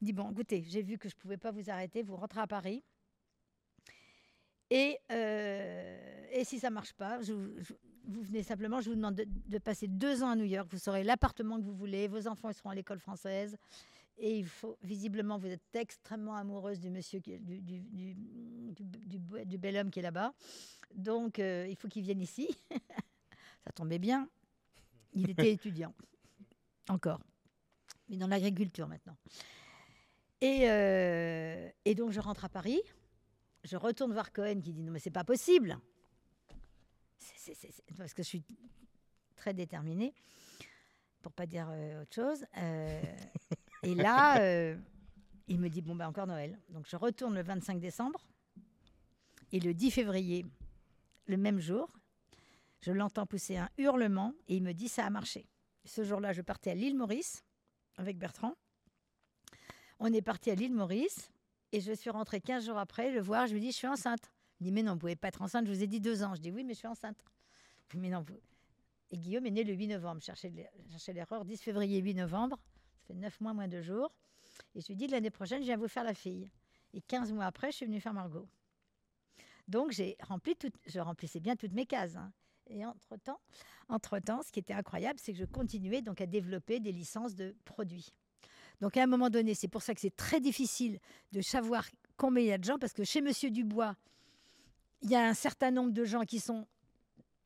Il 0.00 0.04
me 0.04 0.06
dit 0.06 0.12
bon, 0.12 0.30
écoutez, 0.30 0.62
j'ai 0.66 0.82
vu 0.82 0.98
que 0.98 1.08
je 1.08 1.16
pouvais 1.16 1.38
pas 1.38 1.50
vous 1.50 1.70
arrêter, 1.70 2.02
vous 2.02 2.16
rentrez 2.16 2.40
à 2.40 2.46
Paris. 2.46 2.82
Et, 4.70 4.98
euh, 5.12 6.26
et 6.32 6.44
si 6.44 6.58
ça 6.58 6.70
marche 6.70 6.92
pas, 6.94 7.20
je, 7.22 7.32
je- 7.60 7.74
vous 8.06 8.22
venez 8.22 8.42
simplement, 8.42 8.80
je 8.80 8.90
vous 8.90 8.96
demande 8.96 9.14
de, 9.16 9.24
de 9.26 9.58
passer 9.58 9.88
deux 9.88 10.22
ans 10.22 10.30
à 10.30 10.36
New 10.36 10.44
York. 10.44 10.68
Vous 10.70 10.88
aurez 10.88 11.04
l'appartement 11.04 11.58
que 11.58 11.64
vous 11.64 11.74
voulez, 11.74 12.08
vos 12.08 12.26
enfants 12.28 12.48
ils 12.50 12.54
seront 12.54 12.70
à 12.70 12.74
l'école 12.74 12.98
française. 12.98 13.56
Et 14.18 14.38
il 14.38 14.46
faut, 14.46 14.76
visiblement, 14.82 15.38
vous 15.38 15.48
êtes 15.48 15.74
extrêmement 15.74 16.36
amoureuse 16.36 16.78
du 16.78 16.88
monsieur, 16.90 17.18
qui- 17.18 17.38
du, 17.40 18.14
du 19.44 19.58
bel 19.58 19.76
homme 19.76 19.90
qui 19.90 19.98
est 19.98 20.02
là-bas. 20.02 20.32
Donc, 20.94 21.38
euh, 21.40 21.66
il 21.68 21.74
faut 21.76 21.88
qu'il 21.88 22.02
vienne 22.02 22.20
ici. 22.20 22.48
Ça 23.64 23.72
tombait 23.74 23.98
bien. 23.98 24.28
Il 25.14 25.30
était 25.30 25.50
étudiant. 25.52 25.92
Encore. 26.88 27.20
Mais 28.08 28.16
dans 28.16 28.28
l'agriculture 28.28 28.86
maintenant. 28.86 29.16
Et, 30.40 30.70
euh, 30.70 31.68
et 31.84 31.94
donc, 31.94 32.10
je 32.12 32.20
rentre 32.20 32.44
à 32.44 32.48
Paris. 32.48 32.80
Je 33.64 33.76
retourne 33.76 34.12
voir 34.12 34.32
Cohen 34.32 34.60
qui 34.60 34.72
dit 34.72 34.82
Non, 34.82 34.92
mais 34.92 34.98
c'est 35.00 35.10
pas 35.10 35.24
possible. 35.24 35.78
Parce 37.96 38.14
que 38.14 38.22
je 38.22 38.28
suis 38.28 38.44
très 39.36 39.54
déterminée, 39.54 40.14
pour 41.22 41.32
pas 41.32 41.46
dire 41.46 41.68
euh, 41.70 42.02
autre 42.02 42.14
chose. 42.14 42.44
Euh, 42.56 43.02
et 43.82 43.94
là, 43.94 44.38
euh, 44.40 44.76
il 45.48 45.58
me 45.58 45.68
dit 45.68 45.82
Bon, 45.82 45.94
ben 45.94 46.08
encore 46.08 46.26
Noël. 46.26 46.58
Donc, 46.70 46.86
je 46.88 46.96
retourne 46.96 47.34
le 47.34 47.42
25 47.42 47.80
décembre. 47.80 48.20
Et 49.52 49.60
le 49.60 49.74
10 49.74 49.90
février, 49.90 50.44
le 51.26 51.36
même 51.36 51.60
jour, 51.60 51.88
je 52.80 52.92
l'entends 52.92 53.26
pousser 53.26 53.56
un 53.56 53.68
hurlement 53.78 54.34
et 54.48 54.56
il 54.56 54.62
me 54.62 54.72
dit 54.72 54.88
Ça 54.88 55.06
a 55.06 55.10
marché. 55.10 55.46
Ce 55.84 56.04
jour-là, 56.04 56.32
je 56.32 56.42
partais 56.42 56.70
à 56.70 56.74
l'île 56.74 56.96
Maurice 56.96 57.44
avec 57.96 58.18
Bertrand. 58.18 58.54
On 59.98 60.12
est 60.12 60.22
parti 60.22 60.50
à 60.50 60.54
l'île 60.54 60.74
Maurice 60.74 61.30
et 61.72 61.80
je 61.80 61.92
suis 61.92 62.10
rentrée 62.10 62.40
15 62.40 62.66
jours 62.66 62.78
après 62.78 63.10
le 63.10 63.20
voir. 63.20 63.46
Je 63.46 63.54
lui 63.54 63.60
dis 63.60 63.70
Je 63.70 63.76
suis 63.76 63.86
enceinte. 63.86 64.30
Il 64.60 64.64
dit 64.64 64.72
Mais 64.72 64.82
non, 64.82 64.92
vous 64.92 64.96
ne 64.96 65.00
pouvez 65.00 65.16
pas 65.16 65.28
être 65.28 65.42
enceinte. 65.42 65.66
Je 65.66 65.72
vous 65.72 65.82
ai 65.82 65.86
dit 65.86 66.00
deux 66.00 66.22
ans. 66.22 66.34
Je 66.34 66.40
dis 66.40 66.50
Oui, 66.50 66.64
mais 66.64 66.74
je 66.74 66.78
suis 66.78 66.88
enceinte. 66.88 67.18
Mais 67.94 68.08
non. 68.08 68.24
Et 69.10 69.18
Guillaume 69.18 69.46
est 69.46 69.50
né 69.50 69.62
le 69.62 69.74
8 69.74 69.88
novembre. 69.88 70.20
Je 70.20 70.26
cherchais 70.26 70.50
l'erreur. 71.12 71.44
10 71.44 71.60
février, 71.60 72.00
8 72.00 72.14
novembre. 72.14 72.58
Ça 72.96 73.08
fait 73.08 73.14
9 73.14 73.40
mois 73.40 73.52
moins 73.54 73.68
de 73.68 73.80
jours. 73.82 74.10
Et 74.74 74.80
je 74.80 74.88
lui 74.88 74.96
dis 74.96 75.06
L'année 75.06 75.30
prochaine, 75.30 75.60
je 75.60 75.66
viens 75.66 75.76
vous 75.76 75.88
faire 75.88 76.04
la 76.04 76.14
fille. 76.14 76.50
Et 76.92 77.00
15 77.00 77.32
mois 77.32 77.44
après, 77.46 77.70
je 77.70 77.76
suis 77.76 77.86
venue 77.86 78.00
faire 78.00 78.14
Margot. 78.14 78.48
Donc, 79.68 79.92
j'ai 79.92 80.16
rempli 80.20 80.56
tout, 80.56 80.70
je 80.86 81.00
remplissais 81.00 81.40
bien 81.40 81.56
toutes 81.56 81.72
mes 81.72 81.86
cases. 81.86 82.16
hein. 82.16 82.32
Et 82.66 82.84
entre-temps, 82.84 83.40
entre-temps, 83.88 84.42
ce 84.42 84.50
qui 84.52 84.60
était 84.60 84.72
incroyable, 84.72 85.18
c'est 85.20 85.32
que 85.32 85.38
je 85.38 85.44
continuais 85.44 86.02
donc 86.02 86.20
à 86.20 86.26
développer 86.26 86.80
des 86.80 86.92
licences 86.92 87.34
de 87.34 87.54
produits. 87.64 88.12
Donc, 88.80 88.96
à 88.96 89.02
un 89.02 89.06
moment 89.06 89.30
donné, 89.30 89.54
c'est 89.54 89.68
pour 89.68 89.82
ça 89.82 89.94
que 89.94 90.00
c'est 90.00 90.14
très 90.16 90.40
difficile 90.40 90.98
de 91.32 91.40
savoir 91.40 91.86
combien 92.16 92.42
il 92.42 92.48
y 92.48 92.52
a 92.52 92.58
de 92.58 92.64
gens, 92.64 92.78
parce 92.78 92.92
que 92.92 93.04
chez 93.04 93.20
Monsieur 93.20 93.50
Dubois, 93.50 93.96
il 95.04 95.10
y 95.10 95.14
a 95.16 95.26
un 95.26 95.34
certain 95.34 95.70
nombre 95.70 95.92
de 95.92 96.04
gens 96.04 96.22
qui 96.22 96.40
sont 96.40 96.66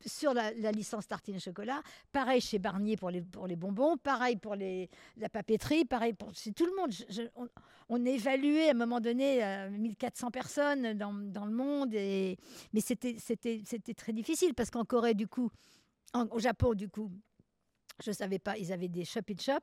sur 0.05 0.33
la, 0.33 0.51
licence 0.71 1.07
tartine 1.07 1.39
chocolat. 1.39 1.81
Pareil 2.13 2.39
chez 2.39 2.57
Barnier 2.57 2.95
pour 2.95 3.09
les, 3.09 3.21
pour 3.21 3.47
les 3.47 3.57
bonbons, 3.57 3.97
pareil 3.97 4.37
pour 4.37 4.55
les, 4.55 4.89
la 5.17 5.27
papeterie, 5.27 5.83
pareil 5.83 6.13
pour 6.13 6.31
c'est 6.33 6.53
tout 6.53 6.65
le 6.65 6.75
monde. 6.75 6.91
On, 7.35 7.49
on 7.89 8.05
évalué 8.05 8.69
à 8.69 8.71
un 8.71 8.75
moment 8.75 9.01
donné 9.01 9.43
à 9.43 9.69
1400 9.69 10.31
personnes 10.31 10.93
dans, 10.93 11.13
dans 11.13 11.45
le 11.45 11.51
monde, 11.51 11.93
et, 11.93 12.37
mais 12.71 12.79
c'était 12.79 13.17
c'était- 13.19 13.93
très 13.93 14.13
difficile 14.13 14.53
parce 14.53 14.69
qu'en 14.69 14.85
Corée, 14.85 15.15
du 15.15 15.27
coup, 15.27 15.51
au 16.31 16.39
Japon, 16.39 16.73
du 16.75 16.87
coup, 16.87 17.11
je 18.01 18.11
ne 18.11 18.15
savais 18.15 18.39
pas, 18.39 18.57
ils 18.57 18.71
avaient 18.71 18.87
des 18.87 19.03
shop-in-shop, 19.03 19.59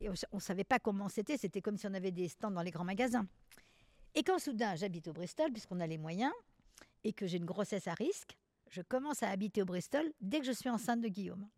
et 0.00 0.08
on 0.08 0.36
ne 0.36 0.40
savait 0.40 0.64
pas 0.64 0.78
comment 0.78 1.08
c'était. 1.08 1.36
C'était 1.36 1.60
comme 1.60 1.76
si 1.76 1.86
on 1.86 1.94
avait 1.94 2.10
des 2.12 2.28
stands 2.28 2.50
dans 2.50 2.62
les 2.62 2.70
grands 2.70 2.84
magasins. 2.84 3.26
Et 4.14 4.22
quand 4.22 4.38
soudain, 4.38 4.76
j'habite 4.76 5.08
au 5.08 5.12
Bristol, 5.12 5.50
puisqu'on 5.52 5.80
a 5.80 5.86
les 5.86 5.98
moyens, 5.98 6.32
et 7.04 7.12
que 7.12 7.26
j'ai 7.26 7.36
une 7.38 7.44
grossesse 7.44 7.86
à 7.86 7.94
risque, 7.94 8.36
je 8.70 8.82
commence 8.82 9.22
à 9.22 9.28
habiter 9.30 9.62
au 9.62 9.64
Bristol 9.66 10.12
dès 10.20 10.40
que 10.40 10.46
je 10.46 10.52
suis 10.52 10.68
enceinte 10.68 11.00
de 11.00 11.08
Guillaume. 11.08 11.48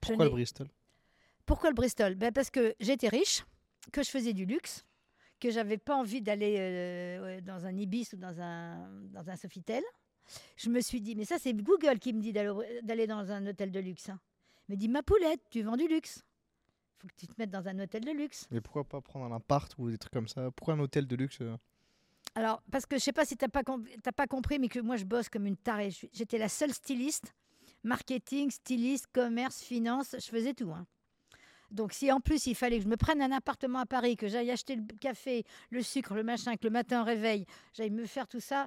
Pourquoi 0.00 0.24
le 0.26 0.30
Bristol? 0.30 0.68
Pourquoi 1.46 1.70
le 1.70 1.74
Bristol? 1.74 2.14
Ben 2.14 2.32
Parce 2.32 2.50
que 2.50 2.74
j'étais 2.80 3.08
riche, 3.08 3.44
que 3.92 4.02
je 4.02 4.10
faisais 4.10 4.32
du 4.32 4.44
luxe, 4.44 4.84
que 5.40 5.50
j'avais 5.50 5.78
pas 5.78 5.96
envie 5.96 6.20
d'aller 6.22 6.56
euh, 6.58 7.40
dans 7.40 7.64
un 7.66 7.76
Ibis 7.76 8.10
ou 8.12 8.16
dans 8.16 8.40
un, 8.40 8.88
dans 9.10 9.28
un 9.28 9.36
Sofitel. 9.36 9.82
Je 10.56 10.70
me 10.70 10.80
suis 10.80 11.00
dit, 11.00 11.16
mais 11.16 11.24
ça 11.24 11.38
c'est 11.38 11.52
Google 11.54 11.98
qui 11.98 12.12
me 12.12 12.20
dit 12.20 12.32
d'aller 12.32 13.06
dans 13.06 13.30
un 13.30 13.46
hôtel 13.46 13.72
de 13.72 13.80
luxe. 13.80 14.08
hein. 14.08 14.20
Il 14.68 14.72
me 14.72 14.76
dit, 14.76 14.88
ma 14.88 15.02
poulette, 15.02 15.40
tu 15.50 15.62
vends 15.62 15.76
du 15.76 15.88
luxe. 15.88 16.22
faut 17.00 17.08
que 17.08 17.14
tu 17.16 17.26
te 17.26 17.34
mettes 17.38 17.50
dans 17.50 17.66
un 17.66 17.78
hôtel 17.80 18.04
de 18.04 18.12
luxe. 18.12 18.46
Mais 18.50 18.60
pourquoi 18.60 18.84
pas 18.84 19.00
prendre 19.00 19.24
un 19.26 19.34
appart 19.36 19.72
ou 19.78 19.90
des 19.90 19.98
trucs 19.98 20.12
comme 20.12 20.28
ça? 20.28 20.50
Pourquoi 20.52 20.74
un 20.74 20.78
hôtel 20.80 21.06
de 21.06 21.16
luxe 21.16 21.38
euh? 21.40 21.56
Alors, 22.34 22.62
parce 22.70 22.86
que 22.86 22.96
je 22.96 23.02
sais 23.02 23.12
pas 23.12 23.24
si 23.24 23.36
tu 23.36 23.44
n'as 23.44 23.48
pas, 23.48 23.62
com- 23.62 23.86
pas 24.16 24.26
compris, 24.26 24.58
mais 24.58 24.68
que 24.68 24.80
moi, 24.80 24.96
je 24.96 25.04
bosse 25.04 25.28
comme 25.28 25.46
une 25.46 25.56
tarée. 25.56 25.90
J'étais 26.12 26.38
la 26.38 26.48
seule 26.48 26.72
styliste, 26.72 27.34
marketing, 27.84 28.50
styliste, 28.50 29.06
commerce, 29.12 29.60
finance, 29.62 30.16
je 30.18 30.26
faisais 30.30 30.54
tout. 30.54 30.70
hein. 30.72 30.86
Donc, 31.70 31.92
si 31.92 32.12
en 32.12 32.20
plus, 32.20 32.46
il 32.46 32.54
fallait 32.54 32.78
que 32.78 32.84
je 32.84 32.88
me 32.88 32.96
prenne 32.96 33.22
un 33.22 33.32
appartement 33.32 33.80
à 33.80 33.86
Paris, 33.86 34.16
que 34.16 34.28
j'aille 34.28 34.50
acheter 34.50 34.76
le 34.76 34.82
café, 35.00 35.44
le 35.70 35.82
sucre, 35.82 36.14
le 36.14 36.22
machin, 36.22 36.56
que 36.56 36.64
le 36.64 36.70
matin 36.70 37.00
au 37.02 37.04
réveil, 37.04 37.46
j'aille 37.72 37.90
me 37.90 38.04
faire 38.04 38.28
tout 38.28 38.40
ça, 38.40 38.66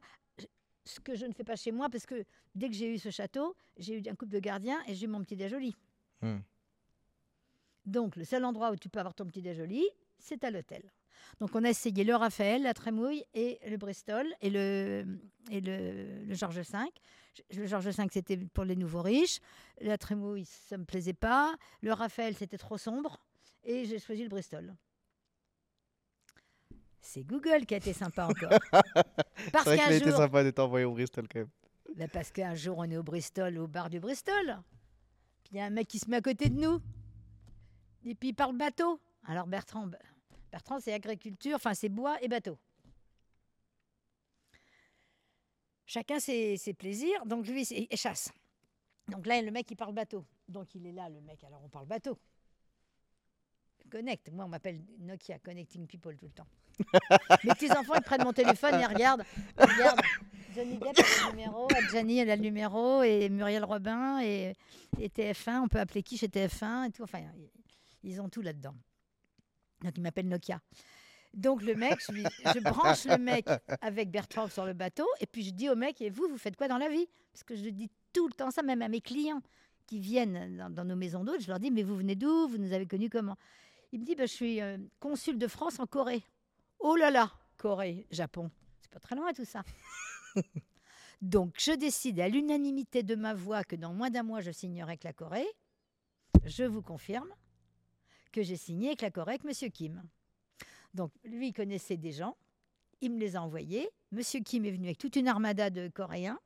ce 0.84 1.00
que 1.00 1.16
je 1.16 1.26
ne 1.26 1.34
fais 1.34 1.44
pas 1.44 1.56
chez 1.56 1.72
moi, 1.72 1.90
parce 1.90 2.06
que 2.06 2.24
dès 2.56 2.68
que 2.68 2.76
j'ai 2.76 2.94
eu 2.94 2.98
ce 2.98 3.10
château, 3.10 3.56
j'ai 3.78 4.00
eu 4.00 4.10
un 4.10 4.16
couple 4.16 4.32
de 4.32 4.40
gardiens 4.40 4.82
et 4.88 4.96
j'ai 4.96 5.06
eu 5.06 5.10
mon 5.10 5.24
petit 5.24 5.36
déjoli. 5.36 5.76
Hmm. 6.22 6.40
Donc, 7.86 8.16
le 8.16 8.26
seul 8.26 8.44
endroit 8.44 8.72
où 8.72 8.76
tu 8.76 8.90
peux 8.90 9.00
avoir 9.00 9.14
ton 9.14 9.26
petit 9.26 9.42
déjoli, 9.42 9.84
c'est 10.18 10.44
à 10.44 10.50
l'hôtel. 10.50 10.92
Donc, 11.40 11.56
on 11.56 11.64
a 11.64 11.70
essayé 11.70 12.04
le 12.04 12.16
Raphaël, 12.16 12.64
la 12.64 12.74
Trémouille 12.74 13.24
et 13.34 13.60
le 13.68 13.78
Bristol 13.78 14.26
et 14.42 14.50
le, 14.50 15.06
et 15.52 15.62
le, 15.62 16.26
le 16.26 16.34
Georges 16.34 16.60
V. 16.60 16.78
Le 17.56 17.66
Georges 17.66 17.88
V, 17.88 18.04
c'était 18.12 18.38
pour 18.38 18.64
les 18.64 18.76
nouveaux 18.76 19.02
riches. 19.02 19.40
La 19.82 19.98
Trémouille, 19.98 20.46
ça 20.46 20.78
ne 20.78 20.82
me 20.82 20.86
plaisait 20.86 21.14
pas. 21.14 21.56
Le 21.82 21.94
Raphaël, 21.94 22.36
c'était 22.36 22.58
trop 22.58 22.78
sombre. 22.78 23.20
Et 23.64 23.86
j'ai 23.86 24.00
choisi 24.00 24.24
le 24.24 24.30
Bristol. 24.30 24.74
C'est 27.06 27.24
Google 27.24 27.66
qui 27.68 27.76
a 27.76 27.78
été 27.78 27.94
sympa 27.94 28.26
encore. 28.26 28.58
Parce 28.72 28.84
C'est 29.64 29.76
vrai 29.76 29.78
qu'il 29.78 29.94
a 29.94 29.96
été 29.96 30.10
jour, 30.10 30.18
sympa 30.18 30.44
d'être 30.44 30.60
envoyé 30.60 30.86
au 30.86 30.92
Bristol 30.92 31.28
quand 31.32 31.40
même. 31.40 31.50
ben 31.96 32.10
parce 32.10 32.32
qu'un 32.32 32.56
jour, 32.56 32.80
on 32.80 32.90
est 32.90 32.98
au 32.98 33.04
Bristol, 33.04 33.58
au 33.60 33.68
bar 33.68 33.92
du 33.92 34.00
Bristol. 34.00 34.58
Puis 35.44 35.54
il 35.54 35.58
y 35.58 35.60
a 35.60 35.66
un 35.66 35.70
mec 35.70 35.88
qui 35.88 36.00
se 36.00 36.10
met 36.10 36.18
à 36.18 36.22
côté 36.22 36.50
de 36.50 36.60
nous. 36.60 36.82
Et 38.06 38.16
puis 38.16 38.30
il 38.30 38.34
parle 38.34 38.58
bateau. 38.58 39.00
Alors 39.28 39.46
Bertrand, 39.46 39.90
Bertrand 40.56 40.80
c'est 40.80 40.94
agriculture, 40.94 41.56
enfin 41.58 41.74
c'est 41.74 41.90
bois 41.90 42.18
et 42.22 42.30
bateau. 42.30 42.58
Chacun 45.86 46.18
ses, 46.22 46.56
ses 46.56 46.74
plaisirs. 46.74 47.26
Donc 47.26 47.46
lui, 47.46 47.66
c'est 47.66 47.90
et 47.90 47.98
chasse. 47.98 48.32
Donc 49.10 49.26
là, 49.26 49.42
le 49.42 49.52
mec, 49.52 49.70
il 49.70 49.76
parle 49.76 49.94
bateau. 49.94 50.26
Donc 50.48 50.74
il 50.74 50.88
est 50.88 50.94
là, 50.94 51.10
le 51.10 51.20
mec, 51.20 51.44
alors 51.44 51.62
on 51.62 51.68
parle 51.68 51.88
bateau. 51.88 52.18
Connect. 53.92 54.32
Moi, 54.32 54.46
on 54.46 54.48
m'appelle 54.48 54.82
Nokia, 55.00 55.40
Connecting 55.40 55.88
People 55.88 56.16
tout 56.16 56.28
le 56.28 56.32
temps. 56.32 56.48
Mes 57.44 57.52
petits-enfants, 57.54 57.96
ils 57.96 58.02
prennent 58.02 58.24
mon 58.24 58.32
téléphone, 58.32 58.80
ils 58.80 58.88
regardent. 58.88 59.26
Ils 59.60 59.66
regardent. 59.66 60.02
Johnny 60.56 60.78
Depp 60.78 60.98
a 60.98 61.26
le 61.26 61.32
numéro, 61.32 61.68
Adjani 61.76 62.20
elle 62.20 62.30
a 62.30 62.36
le 62.38 62.42
numéro, 62.42 63.04
et 63.04 63.28
Muriel 63.28 63.66
Robin, 63.66 64.22
et, 64.22 64.54
et 65.02 65.10
TF1, 65.10 65.64
on 65.64 65.68
peut 65.68 65.82
appeler 65.82 66.02
qui 66.02 66.18
chez 66.18 66.30
TF1, 66.30 66.88
et 66.88 66.92
tout. 66.92 67.04
Enfin, 67.04 67.24
ils 68.04 68.22
ont 68.22 68.30
tout 68.30 68.42
là-dedans. 68.42 68.74
Donc, 69.84 69.94
il 69.98 70.02
m'appelle 70.02 70.28
Nokia. 70.28 70.62
Donc, 71.34 71.62
le 71.64 71.76
mec, 71.76 72.00
je, 72.00 72.60
branche 72.62 73.06
le 73.06 73.18
mec 73.18 73.46
avec 73.82 74.10
Bertrand 74.10 74.48
sur 74.48 74.66
le 74.66 74.74
bateau, 74.74 75.06
et 75.20 75.26
puis 75.26 75.44
je 75.44 75.52
dis 75.52 75.70
au 75.70 75.76
mec, 75.76 76.02
et 76.02 76.10
vous, 76.10 76.28
vous 76.30 76.38
faites 76.38 76.56
quoi 76.56 76.68
dans 76.68 76.78
la 76.78 76.88
vie? 76.88 77.08
Parce 77.34 77.44
que 77.44 77.56
je 77.56 77.70
dis 77.70 77.90
tout 78.14 78.28
le 78.28 78.34
temps 78.34 78.52
ça, 78.52 78.64
même 78.64 78.82
à 78.82 78.88
mes 78.88 79.02
clients 79.02 79.42
qui 79.86 80.00
viennent 80.00 80.58
dans, 80.58 80.70
dans 80.70 80.86
nos 80.86 80.96
maisons 80.96 81.24
d'hôtes, 81.24 81.42
je 81.42 81.48
leur 81.50 81.60
dis, 81.60 81.72
mais 81.72 81.84
vous 81.84 81.96
venez 81.98 82.16
d'où? 82.16 82.48
Vous 82.48 82.58
nous 82.58 82.72
avez 82.72 82.88
connus 82.88 83.10
comment? 83.10 83.38
Il 83.92 84.00
me 84.00 84.06
dit, 84.06 84.16
bah, 84.16 84.26
je 84.26 84.34
suis 84.34 84.62
euh, 84.62 84.78
consul 85.00 85.38
de 85.38 85.48
France 85.48 85.80
en 85.80 85.86
Corée. 85.86 86.24
Oh 86.80 86.96
là 86.96 87.12
là, 87.12 87.32
Corée, 87.58 88.08
Japon. 88.12 88.50
C'est 88.82 88.92
pas 88.92 89.00
très 89.00 89.16
loin 89.16 89.34
tout 89.34 89.46
ça. 89.46 89.64
Donc, 91.22 91.56
je 91.58 91.72
décide 91.72 92.20
à 92.20 92.30
l'unanimité 92.30 93.04
de 93.04 93.16
ma 93.16 93.34
voix 93.34 93.64
que 93.64 93.76
dans 93.76 93.94
moins 93.94 94.10
d'un 94.10 94.24
mois, 94.24 94.42
je 94.42 94.52
signerai 94.52 94.92
avec 94.92 95.04
la 95.04 95.14
Corée. 95.14 95.48
Je 96.46 96.64
vous 96.64 96.82
confirme 96.82 97.30
que 98.36 98.44
j'ai 98.44 98.58
signé 98.58 98.90
avec 98.90 99.02
la 99.02 99.24
avec 99.24 99.46
Monsieur 99.46 99.70
Kim. 99.70 100.04
Donc, 100.94 101.12
lui, 101.24 101.48
il 101.48 101.54
connaissait 101.54 101.96
des 101.96 102.12
gens. 102.12 102.36
Il 103.00 103.14
me 103.14 103.20
les 103.20 103.38
a 103.38 103.42
envoyés. 103.42 103.90
Monsieur 104.12 104.42
Kim 104.42 104.66
est 104.66 104.72
venu 104.72 104.88
avec 104.88 104.98
toute 104.98 105.16
une 105.16 105.30
armada 105.30 105.70
de 105.70 105.88
Coréens. 105.88 106.40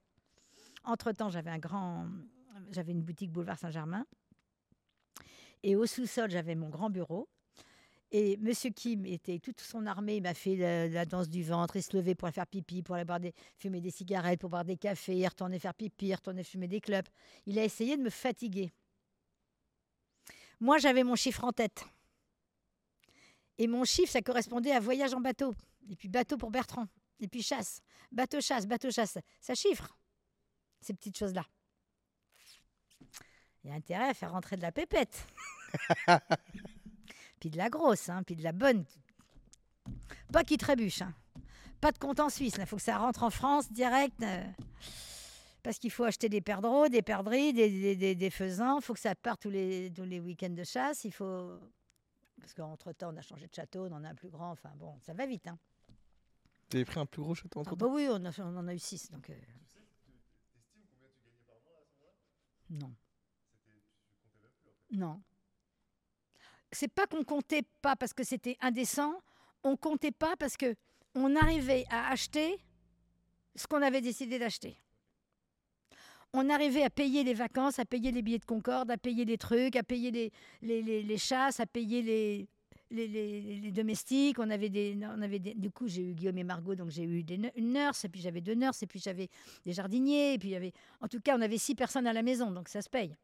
Entre-temps, 0.83 1.29
j'avais 1.29 1.49
un 1.49 1.57
grand... 1.57 2.07
J'avais 2.71 2.91
une 2.91 3.01
boutique 3.01 3.31
boulevard 3.31 3.57
Saint-Germain. 3.57 4.05
Et 5.63 5.75
au 5.75 5.87
sous-sol, 5.87 6.29
j'avais 6.29 6.53
mon 6.53 6.69
grand 6.69 6.91
bureau. 6.91 7.27
Et 8.11 8.37
Monsieur 8.37 8.69
Kim 8.69 9.05
était 9.05 9.39
toute 9.39 9.59
son 9.59 9.87
armée, 9.87 10.17
il 10.17 10.23
m'a 10.23 10.33
fait 10.33 10.55
la, 10.89 11.05
danse 11.05 11.29
du 11.29 11.43
ventre, 11.43 11.75
il 11.75 11.83
se 11.83 11.95
levait 11.95 12.15
pour 12.15 12.27
aller 12.27 12.33
faire 12.33 12.47
pipi, 12.47 12.81
pour 12.81 12.95
aller 12.95 13.05
boire 13.05 13.19
des, 13.19 13.33
fumer 13.55 13.81
des 13.81 13.91
cigarettes, 13.91 14.39
pour 14.39 14.49
boire 14.49 14.65
des 14.65 14.77
cafés, 14.77 15.15
il 15.15 15.27
retournait 15.27 15.59
faire 15.59 15.75
pipi, 15.75 16.07
il 16.07 16.15
retournait 16.15 16.43
fumer 16.43 16.67
des 16.67 16.81
clopes. 16.81 17.07
Il 17.45 17.57
a 17.59 17.63
essayé 17.63 17.97
de 17.97 18.01
me 18.01 18.09
fatiguer. 18.09 18.71
Moi, 20.59 20.77
j'avais 20.77 21.03
mon 21.03 21.15
chiffre 21.15 21.43
en 21.43 21.51
tête. 21.51 21.85
Et 23.57 23.67
mon 23.67 23.83
chiffre, 23.83 24.11
ça 24.11 24.21
correspondait 24.21 24.71
à 24.71 24.79
voyage 24.79 25.13
en 25.13 25.19
bateau. 25.21 25.53
Et 25.89 25.95
puis 25.95 26.07
bateau 26.07 26.37
pour 26.37 26.51
Bertrand. 26.51 26.87
Et 27.19 27.27
puis 27.27 27.41
chasse. 27.41 27.81
Bateau 28.11 28.39
chasse, 28.41 28.65
bateau 28.65 28.91
chasse. 28.91 29.17
Ça 29.41 29.55
chiffre, 29.55 29.97
ces 30.81 30.93
petites 30.93 31.17
choses-là. 31.17 31.45
Il 33.63 33.69
y 33.69 33.73
a 33.73 33.75
intérêt 33.75 34.09
à 34.09 34.13
faire 34.13 34.31
rentrer 34.31 34.55
de 34.55 34.61
la 34.61 34.71
pépette. 34.71 35.27
puis 37.39 37.49
de 37.49 37.57
la 37.57 37.69
grosse, 37.69 38.07
hein, 38.09 38.23
puis 38.23 38.35
de 38.35 38.43
la 38.43 38.53
bonne. 38.53 38.85
Pas 40.31 40.43
qui 40.43 40.57
trébuche. 40.57 41.01
hein. 41.01 41.13
Pas 41.81 41.91
de 41.91 41.97
compte 41.97 42.19
en 42.19 42.29
Suisse. 42.29 42.55
Il 42.57 42.65
faut 42.65 42.75
que 42.77 42.81
ça 42.81 42.97
rentre 42.97 43.23
en 43.23 43.29
France 43.29 43.71
direct. 43.71 44.21
euh, 44.23 44.43
parce 45.63 45.77
qu'il 45.79 45.91
faut 45.91 46.03
acheter 46.05 46.29
des 46.29 46.41
perdreaux, 46.41 46.87
des 46.87 47.01
perdrix, 47.01 47.53
des, 47.53 47.69
des, 47.69 47.95
des- 47.95 48.15
des 48.15 48.29
faisans. 48.29 48.77
Il 48.79 48.83
faut 48.83 48.93
que 48.93 48.99
ça 48.99 49.15
parte 49.15 49.41
tous 49.41 49.49
les, 49.49 49.91
tous 49.93 50.03
les 50.05 50.19
week-ends 50.19 50.49
de 50.49 50.63
chasse. 50.63 51.03
Il 51.03 51.11
faut. 51.11 51.59
Parce 52.39 52.53
qu'entre-temps, 52.53 53.13
on 53.13 53.17
a 53.17 53.21
changé 53.21 53.47
de 53.47 53.53
château, 53.53 53.85
on 53.87 53.91
en 53.91 54.03
a 54.03 54.09
un 54.09 54.15
plus 54.15 54.29
grand. 54.29 54.51
Enfin 54.51 54.71
bon, 54.77 54.97
ça 55.01 55.13
va 55.13 55.25
vite. 55.25 55.47
Hein. 55.47 55.57
Tu 56.69 56.77
avais 56.77 56.85
pris 56.85 56.99
un 56.99 57.05
plus 57.05 57.21
gros 57.21 57.35
château 57.35 57.59
entre 57.59 57.71
Ah 57.73 57.75
bah 57.75 57.87
oui, 57.89 58.07
on, 58.09 58.23
a- 58.25 58.39
on 58.41 58.57
en 58.57 58.67
a 58.67 58.73
eu 58.73 58.79
six. 58.79 59.09
Donc, 59.11 59.29
euh, 59.29 59.33
Non. 62.69 62.93
Non. 64.91 65.21
C'est 66.71 66.87
pas 66.87 67.07
qu'on 67.07 67.23
comptait 67.23 67.63
pas 67.81 67.95
parce 67.95 68.13
que 68.13 68.23
c'était 68.23 68.57
indécent, 68.61 69.13
on 69.63 69.75
comptait 69.75 70.11
pas 70.11 70.35
parce 70.37 70.55
que 70.55 70.75
on 71.15 71.35
arrivait 71.35 71.85
à 71.89 72.09
acheter 72.09 72.63
ce 73.55 73.65
qu'on 73.65 73.81
avait 73.81 74.01
décidé 74.01 74.37
d'acheter. 74.37 74.77
On 76.33 76.49
arrivait 76.49 76.83
à 76.83 76.89
payer 76.91 77.23
les 77.23 77.33
vacances, 77.33 77.79
à 77.79 77.85
payer 77.85 78.11
les 78.11 78.21
billets 78.21 78.37
de 78.37 78.45
Concorde, 78.45 78.91
à 78.91 78.97
payer 78.97 79.25
les 79.25 79.37
trucs, 79.37 79.75
à 79.75 79.83
payer 79.83 80.11
les, 80.11 80.31
les, 80.61 81.01
les- 81.01 81.17
chasses, 81.17 81.59
à 81.59 81.65
payer 81.65 82.03
les, 82.03 82.47
les, 82.91 83.07
les- 83.07 83.71
domestiques. 83.71 84.37
On 84.37 84.49
avait 84.51 84.69
des, 84.69 84.95
on 85.01 85.21
avait 85.23 85.39
des- 85.39 85.55
du 85.55 85.71
coup, 85.71 85.87
j'ai 85.87 86.03
eu 86.03 86.13
Guillaume 86.13 86.37
et 86.37 86.43
Margot, 86.43 86.75
donc 86.75 86.91
j'ai 86.91 87.03
eu 87.03 87.23
des, 87.23 87.39
une 87.55 87.73
nurse, 87.73 88.05
et 88.05 88.09
puis 88.09 88.21
j'avais 88.21 88.41
deux 88.41 88.53
nurses, 88.53 88.83
et 88.83 88.87
puis 88.87 88.99
j'avais 88.99 89.27
des 89.65 89.73
jardiniers, 89.73 90.33
et 90.33 90.37
puis 90.37 90.49
y 90.49 90.55
avait, 90.55 90.71
en 91.01 91.07
tout 91.07 91.19
cas, 91.19 91.35
on 91.35 91.41
avait 91.41 91.57
six 91.57 91.73
personnes 91.73 92.05
à 92.05 92.13
la 92.13 92.21
maison, 92.21 92.51
donc 92.51 92.69
ça 92.69 92.83
se 92.83 92.89
paye. 92.89 93.15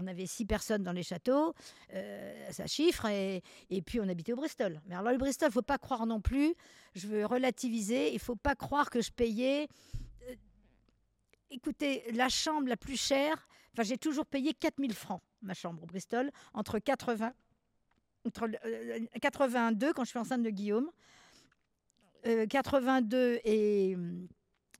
On 0.00 0.06
avait 0.06 0.26
six 0.26 0.46
personnes 0.46 0.82
dans 0.84 0.92
les 0.92 1.02
châteaux, 1.02 1.52
euh, 1.92 2.50
ça 2.50 2.66
chiffre, 2.66 3.04
et, 3.06 3.42
et 3.68 3.82
puis 3.82 4.00
on 4.00 4.08
habitait 4.08 4.32
au 4.32 4.36
Bristol. 4.36 4.80
Mais 4.86 4.94
alors 4.94 5.12
le 5.12 5.18
Bristol, 5.18 5.50
faut 5.50 5.60
pas 5.60 5.76
croire 5.76 6.06
non 6.06 6.20
plus, 6.22 6.54
je 6.94 7.08
veux 7.08 7.26
relativiser, 7.26 8.14
il 8.14 8.20
faut 8.20 8.36
pas 8.36 8.54
croire 8.54 8.88
que 8.88 9.02
je 9.02 9.10
payais. 9.10 9.68
Euh, 11.50 11.54
écoutez, 11.54 12.10
la 12.12 12.28
chambre 12.28 12.68
la 12.68 12.76
plus 12.76 12.96
chère, 13.00 13.48
j'ai 13.80 13.98
toujours 13.98 14.26
payé 14.26 14.54
4000 14.54 14.92
francs, 14.94 15.22
ma 15.42 15.54
chambre 15.54 15.82
au 15.82 15.86
Bristol, 15.86 16.30
entre 16.54 16.78
80, 16.78 17.32
entre, 18.26 18.46
le- 18.46 18.58
euh, 18.66 19.06
82 19.20 19.92
quand 19.92 20.04
je 20.04 20.10
suis 20.10 20.18
enceinte 20.18 20.42
de 20.42 20.50
Guillaume, 20.50 20.90
euh, 22.26 22.46
82 22.46 23.40
et, 23.44 23.96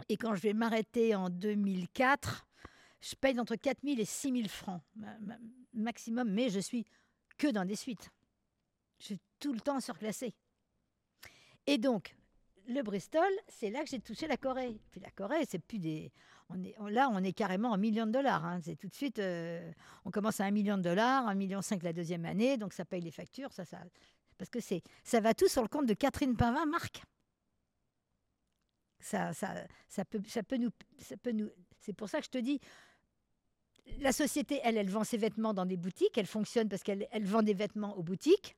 et 0.09 0.17
quand 0.17 0.35
je 0.35 0.41
vais 0.43 0.53
m'arrêter 0.53 1.15
en 1.15 1.31
2004, 1.31 2.47
je 3.01 3.15
paye 3.15 3.39
entre 3.39 3.55
4 3.55 3.79
000 3.85 4.01
et 4.01 4.05
6 4.05 4.33
000 4.33 4.49
francs 4.49 4.83
ma- 4.97 5.19
ma- 5.21 5.39
maximum, 5.73 6.29
mais 6.31 6.51
je 6.51 6.59
suis 6.59 6.85
que 7.37 7.47
dans 7.49 7.65
des 7.65 7.77
suites. 7.77 8.11
Je 8.99 9.05
suis 9.07 9.21
tout 9.39 9.53
le 9.53 9.61
temps 9.61 9.79
surclassée. 9.79 10.35
Et 11.69 11.79
donc, 11.79 12.17
le 12.67 12.83
Bristol, 12.83 13.29
c'est 13.47 13.71
là 13.71 13.85
que 13.85 13.89
j'ai 13.89 14.01
touché 14.01 14.27
la 14.27 14.37
Corée. 14.37 14.81
Puis 14.91 15.01
la 15.01 15.11
Corée, 15.13 15.45
c'est 15.49 15.61
plus 15.61 15.79
des. 15.79 16.11
On 16.51 16.63
est, 16.65 16.75
on- 16.79 16.87
là, 16.87 17.09
on 17.13 17.23
est 17.23 17.33
carrément 17.33 17.71
en 17.73 17.79
millions 17.79 18.07
de 18.07 18.13
dollars. 18.13 18.45
hein. 18.45 18.61
C'est 18.63 18.77
tout 18.77 18.89
de 18.89 18.95
suite. 18.95 19.19
euh, 19.19 19.71
on 20.05 20.11
commence 20.11 20.41
à 20.41 20.45
un 20.45 20.51
million 20.51 20.77
de 20.79 20.83
dollars, 20.83 21.27
un 21.29 21.35
million 21.35 21.61
cinq 21.63 21.83
la 21.83 21.93
deuxième 21.93 22.25
année, 22.25 22.57
donc 22.57 22.73
ça 22.73 22.85
paye 22.85 23.01
les 23.03 23.11
factures. 23.11 23.53
Ça, 23.53 23.65
ça, 23.65 23.79
parce 24.39 24.49
que 24.51 24.61
c'est, 24.61 24.83
ça 25.05 25.21
va 25.21 25.35
tout 25.35 25.49
sur 25.49 25.63
le 25.63 25.69
compte 25.69 25.87
de 25.87 25.95
Catherine 25.95 26.37
Pinvin, 26.37 26.65
Marc. 26.67 27.03
Ça, 29.01 29.33
ça, 29.33 29.55
ça 29.89 30.05
peut, 30.05 30.21
ça 30.27 30.43
peut 30.43 30.57
nous, 30.57 30.71
ça 30.99 31.17
peut 31.17 31.33
nous. 31.33 31.51
C'est 31.81 31.93
pour 31.93 32.09
ça 32.09 32.19
que 32.19 32.25
je 32.25 32.31
te 32.31 32.39
dis, 32.39 32.61
la 34.01 34.13
société, 34.13 34.61
elle, 34.65 34.77
elle 34.77 34.91
vend 34.91 35.05
ses 35.05 35.17
vêtements 35.19 35.55
dans 35.55 35.67
des 35.67 35.77
boutiques. 35.77 36.19
Elle 36.19 36.27
fonctionne 36.27 36.69
parce 36.69 36.83
qu'elle 36.83 37.07
elle 37.11 37.25
vend 37.25 37.43
des 37.43 37.55
vêtements 37.55 37.97
aux 37.97 38.03
boutiques. 38.03 38.57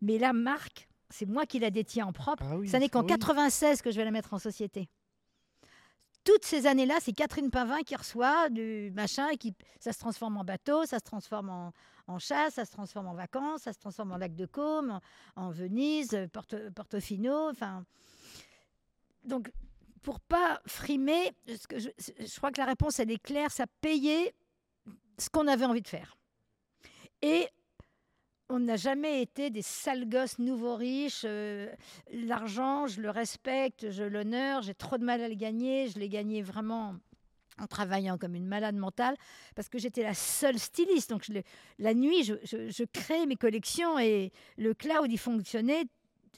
Mais 0.00 0.18
la 0.18 0.32
marque, 0.32 0.88
c'est 1.10 1.26
moi 1.26 1.46
qui 1.46 1.58
la 1.58 1.70
détiens 1.70 2.06
en 2.06 2.12
propre. 2.12 2.44
Ah 2.46 2.56
oui, 2.56 2.68
Ça 2.68 2.78
n'est 2.78 2.88
qu'en 2.88 3.00
oui. 3.02 3.06
96 3.08 3.82
que 3.82 3.90
je 3.90 3.96
vais 3.96 4.04
la 4.04 4.10
mettre 4.12 4.34
en 4.34 4.38
société. 4.38 4.88
Toutes 6.26 6.44
ces 6.44 6.66
années-là, 6.66 6.96
c'est 7.00 7.12
Catherine 7.12 7.52
Pavin 7.52 7.82
qui 7.82 7.94
reçoit 7.94 8.50
du 8.50 8.90
machin 8.96 9.28
et 9.28 9.36
qui 9.36 9.54
ça 9.78 9.92
se 9.92 9.98
transforme 10.00 10.36
en 10.36 10.44
bateau, 10.44 10.84
ça 10.84 10.98
se 10.98 11.04
transforme 11.04 11.50
en, 11.50 11.72
en 12.08 12.18
chasse, 12.18 12.54
ça 12.54 12.64
se 12.64 12.72
transforme 12.72 13.06
en 13.06 13.14
vacances, 13.14 13.62
ça 13.62 13.72
se 13.72 13.78
transforme 13.78 14.10
en 14.10 14.16
lac 14.16 14.34
de 14.34 14.44
Côme, 14.44 15.00
en, 15.36 15.46
en 15.46 15.50
Venise, 15.52 16.18
Porto- 16.32 16.70
Portofino, 16.74 17.48
enfin. 17.48 17.84
Donc, 19.22 19.52
pour 20.02 20.18
pas 20.18 20.60
frimer, 20.66 21.32
je 21.46 22.36
crois 22.36 22.50
que 22.50 22.60
la 22.60 22.66
réponse 22.66 22.98
elle 22.98 23.12
est 23.12 23.22
claire, 23.22 23.52
ça 23.52 23.66
payait 23.80 24.34
ce 25.18 25.30
qu'on 25.30 25.46
avait 25.46 25.64
envie 25.64 25.82
de 25.82 25.88
faire. 25.88 26.16
Et 27.22 27.48
on 28.48 28.60
n'a 28.60 28.76
jamais 28.76 29.22
été 29.22 29.50
des 29.50 29.62
sales 29.62 30.08
gosses 30.08 30.38
nouveaux 30.38 30.76
riches. 30.76 31.22
euh, 31.24 31.68
L'argent, 32.12 32.86
je 32.86 33.00
le 33.00 33.10
respecte, 33.10 33.90
je 33.90 34.04
l'honore. 34.04 34.62
J'ai 34.62 34.74
trop 34.74 34.98
de 34.98 35.04
mal 35.04 35.20
à 35.20 35.28
le 35.28 35.34
gagner. 35.34 35.88
Je 35.88 35.98
l'ai 35.98 36.08
gagné 36.08 36.42
vraiment 36.42 36.94
en 37.58 37.66
travaillant 37.66 38.18
comme 38.18 38.34
une 38.34 38.46
malade 38.46 38.76
mentale 38.76 39.16
parce 39.54 39.68
que 39.68 39.78
j'étais 39.78 40.02
la 40.02 40.14
seule 40.14 40.58
styliste. 40.58 41.10
Donc 41.10 41.24
la 41.78 41.94
nuit, 41.94 42.22
je, 42.22 42.34
je, 42.44 42.84
créais 42.84 43.26
mes 43.26 43.36
collections 43.36 43.98
et 43.98 44.32
le 44.58 44.74
cloud, 44.74 45.10
il 45.10 45.18
fonctionnait. 45.18 45.84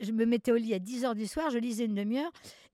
Je 0.00 0.12
me 0.12 0.24
mettais 0.24 0.52
au 0.52 0.56
lit 0.56 0.74
à 0.74 0.78
10 0.78 1.04
heures 1.04 1.14
du 1.16 1.26
soir, 1.26 1.50
je 1.50 1.58
lisais 1.58 1.86
une 1.86 1.96
demi-heure 1.96 2.30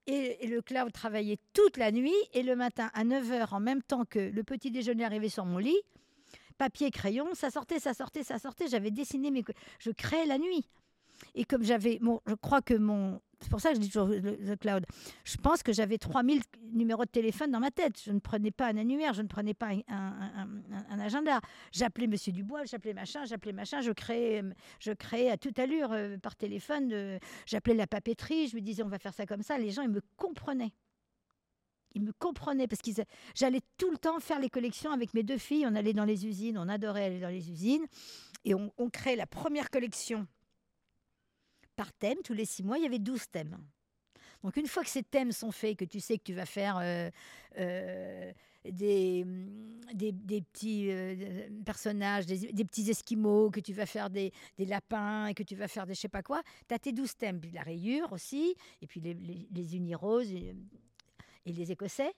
et, 0.06 0.44
et 0.44 0.46
le 0.46 0.60
cloud 0.60 0.92
travaillait 0.92 1.38
toute 1.54 1.78
la 1.78 1.90
nuit 1.90 2.12
et 2.34 2.42
le 2.42 2.54
matin 2.54 2.90
à 2.92 3.02
9 3.02 3.32
heures, 3.32 3.52
en 3.54 3.60
même 3.60 3.82
temps 3.82 4.04
que 4.04 4.18
le 4.18 4.44
petit 4.44 4.70
déjeuner 4.70 5.06
arrivait 5.06 5.30
sur 5.30 5.46
mon 5.46 5.56
lit, 5.56 5.80
papier, 6.58 6.90
crayon, 6.90 7.34
ça 7.34 7.50
sortait, 7.50 7.78
ça 7.80 7.94
sortait, 7.94 8.22
ça 8.24 8.38
sortait. 8.38 8.68
J'avais 8.68 8.90
dessiné 8.90 9.30
mes. 9.30 9.42
co- 9.42 9.52
Je 9.78 9.90
créais 9.90 10.26
la 10.26 10.38
nuit. 10.38 10.68
Et 11.34 11.44
comme 11.44 11.62
j'avais. 11.62 11.98
Bon, 12.00 12.20
je 12.26 12.34
crois 12.34 12.60
que 12.62 12.74
mon. 12.74 13.20
C'est 13.40 13.50
pour 13.50 13.60
ça 13.60 13.70
que 13.70 13.74
je 13.76 13.80
dis 13.80 13.88
toujours 13.90 14.08
le, 14.08 14.56
cloud. 14.56 14.86
Je 15.24 15.36
pense 15.36 15.62
que 15.62 15.70
j'avais 15.72 15.98
3000 15.98 16.40
numéros 16.72 17.04
de 17.04 17.10
téléphone 17.10 17.50
dans 17.50 17.60
ma 17.60 17.70
tête. 17.70 18.00
Je 18.02 18.10
ne 18.10 18.18
prenais 18.18 18.50
pas 18.50 18.68
un 18.68 18.76
annuaire, 18.78 19.12
je 19.12 19.20
ne 19.20 19.28
prenais 19.28 19.52
pas 19.52 19.68
un, 19.88 21.00
agenda. 21.00 21.40
J'appelais 21.70 22.06
Monsieur 22.06 22.32
Dubois, 22.32 22.64
j'appelais 22.64 22.94
machin, 22.94 23.24
j'appelais 23.26 23.52
machin. 23.52 23.80
Je 23.82 23.90
créais, 23.92 24.42
je 24.80 24.92
créais 24.92 25.28
à 25.30 25.36
toute 25.36 25.58
allure 25.58 25.92
euh, 25.92 26.16
par 26.16 26.36
téléphone. 26.36 26.90
euh, 26.92 27.18
J'appelais 27.44 27.74
la 27.74 27.86
papeterie, 27.86 28.48
je 28.48 28.56
me 28.56 28.62
disais 28.62 28.82
on 28.82 28.88
va 28.88 28.98
faire 28.98 29.12
ça 29.14 29.26
comme 29.26 29.42
ça. 29.42 29.58
Les 29.58 29.70
gens, 29.70 29.82
ils 29.82 29.90
me 29.90 30.00
comprenaient. 30.16 30.72
Ils 31.94 32.02
me 32.02 32.12
comprenaient 32.12 32.66
parce 32.66 32.82
qu'ils 32.82 33.04
J'allais 33.34 33.60
tout 33.78 33.90
le 33.90 33.98
temps 33.98 34.18
faire 34.20 34.40
les 34.40 34.50
collections 34.50 34.90
avec 34.90 35.14
mes 35.14 35.22
deux 35.22 35.38
filles. 35.38 35.66
On 35.66 35.74
allait 35.74 35.92
dans 35.92 36.04
les 36.04 36.26
usines, 36.26 36.58
on 36.58 36.68
adorait 36.68 37.04
aller 37.04 37.20
dans 37.20 37.28
les 37.28 37.50
usines. 37.50 37.86
Et 38.44 38.54
on, 38.54 38.90
crée 38.90 39.16
la 39.16 39.26
première 39.26 39.70
collection 39.70 40.26
par 41.76 41.92
thème. 41.94 42.18
Tous 42.22 42.34
les 42.34 42.44
six 42.44 42.62
mois, 42.62 42.78
il 42.78 42.82
y 42.82 42.86
avait 42.86 42.98
12 42.98 43.30
thèmes. 43.30 43.58
Donc 44.42 44.56
une 44.56 44.66
fois 44.66 44.82
que 44.82 44.90
ces 44.90 45.02
thèmes 45.02 45.32
sont 45.32 45.50
faits, 45.50 45.78
que 45.78 45.86
tu 45.86 46.00
sais 46.00 46.18
que 46.18 46.24
tu 46.24 46.34
vas 46.34 46.44
faire 46.44 46.76
euh, 46.78 47.08
euh, 47.58 48.30
des, 48.70 49.22
hum, 49.22 49.80
des, 49.94 50.12
petits 50.42 50.90
euh, 50.90 51.48
personnages, 51.64 52.26
des, 52.26 52.64
petits 52.64 52.90
esquimaux, 52.90 53.50
que 53.50 53.60
tu 53.60 53.72
vas 53.72 53.86
faire 53.86 54.10
des, 54.10 54.32
des 54.58 54.66
lapins 54.66 55.28
et 55.28 55.34
que 55.34 55.42
tu 55.42 55.54
vas 55.54 55.68
faire 55.68 55.86
des 55.86 55.94
je 55.94 56.00
sais 56.00 56.08
pas 56.08 56.22
quoi, 56.22 56.42
tu 56.68 56.74
as 56.74 56.78
tes 56.78 56.92
12 56.92 57.16
thèmes. 57.16 57.40
Puis 57.40 57.52
la 57.52 57.62
rayure 57.62 58.12
aussi, 58.12 58.54
et 58.82 58.86
puis 58.86 59.00
les, 59.00 59.14
les, 59.14 59.48
les 59.50 59.76
uniroses 59.76 60.34
et, 61.46 61.52
les 61.52 61.72
écossais. 61.72 62.12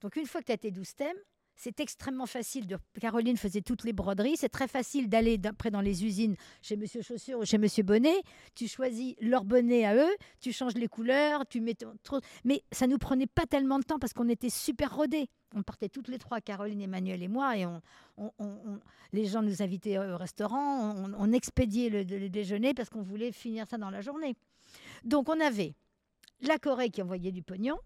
Donc 0.00 0.16
une 0.16 0.26
fois 0.26 0.40
que 0.40 0.46
tu 0.46 0.52
as 0.52 0.58
tes 0.58 0.70
12 0.70 0.94
thèmes, 0.94 1.16
c'est 1.56 1.78
extrêmement 1.80 2.24
facile. 2.24 2.66
Caroline 2.98 3.36
faisait 3.36 3.60
toutes 3.60 3.84
les 3.84 3.92
broderies. 3.92 4.38
C'est 4.38 4.48
très 4.48 4.66
facile 4.68 5.10
d'aller 5.10 5.38
après 5.44 5.70
dans 5.70 5.82
les 5.82 6.06
usines 6.06 6.34
chez 6.62 6.74
Monsieur 6.76 7.02
Chaussure 7.02 7.38
ou 7.40 7.44
chez 7.44 7.58
Monsieur 7.58 7.82
Bonnet. 7.82 8.16
Tu 8.54 8.66
choisis 8.66 9.14
leur 9.20 9.44
bonnet 9.44 9.84
à 9.84 9.94
eux, 9.94 10.16
tu 10.40 10.52
changes 10.52 10.72
les 10.74 10.88
couleurs, 10.88 11.46
tu 11.46 11.60
mets 11.60 11.74
trop. 12.02 12.20
Mais 12.44 12.62
ça 12.72 12.86
nous 12.86 12.96
prenait 12.96 13.26
pas 13.26 13.44
tellement 13.44 13.78
de 13.78 13.84
temps 13.84 13.98
parce 13.98 14.14
qu'on 14.14 14.30
était 14.30 14.48
super 14.48 14.96
rodés. 14.96 15.28
On 15.54 15.62
partait 15.62 15.90
toutes 15.90 16.08
les 16.08 16.18
trois, 16.18 16.40
Caroline, 16.40 16.80
Emmanuel 16.80 17.22
et 17.22 17.28
moi, 17.28 17.56
et 17.58 17.66
on, 17.66 17.82
on- 18.16 18.32
on- 18.38 18.80
les 19.12 19.26
gens 19.26 19.42
nous 19.42 19.60
invitaient 19.60 19.98
au 19.98 20.16
restaurant. 20.16 20.94
On, 20.94 21.12
on 21.12 21.32
expédiait 21.32 21.90
le, 21.90 22.04
le 22.04 22.30
déjeuner 22.30 22.72
parce 22.72 22.88
qu'on 22.88 23.02
voulait 23.02 23.32
finir 23.32 23.66
ça 23.68 23.76
dans 23.76 23.90
la 23.90 24.00
journée. 24.00 24.34
Donc 25.04 25.28
on 25.28 25.38
avait 25.40 25.74
la 26.40 26.58
Corée 26.58 26.88
qui 26.88 27.02
envoyait 27.02 27.32
du 27.32 27.42
pognon 27.42 27.76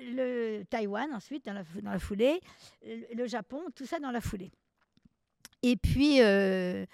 le 0.00 0.62
Taïwan 0.64 1.12
ensuite 1.12 1.44
dans 1.44 1.52
la, 1.52 1.62
dans 1.82 1.90
la 1.90 1.98
foulée, 1.98 2.40
le, 2.82 3.26
Japon, 3.26 3.62
tout 3.74 3.86
ça 3.86 3.98
dans 3.98 4.10
la 4.10 4.20
foulée. 4.20 4.50
Et 5.62 5.76
puis, 5.76 6.22
euh, 6.22 6.86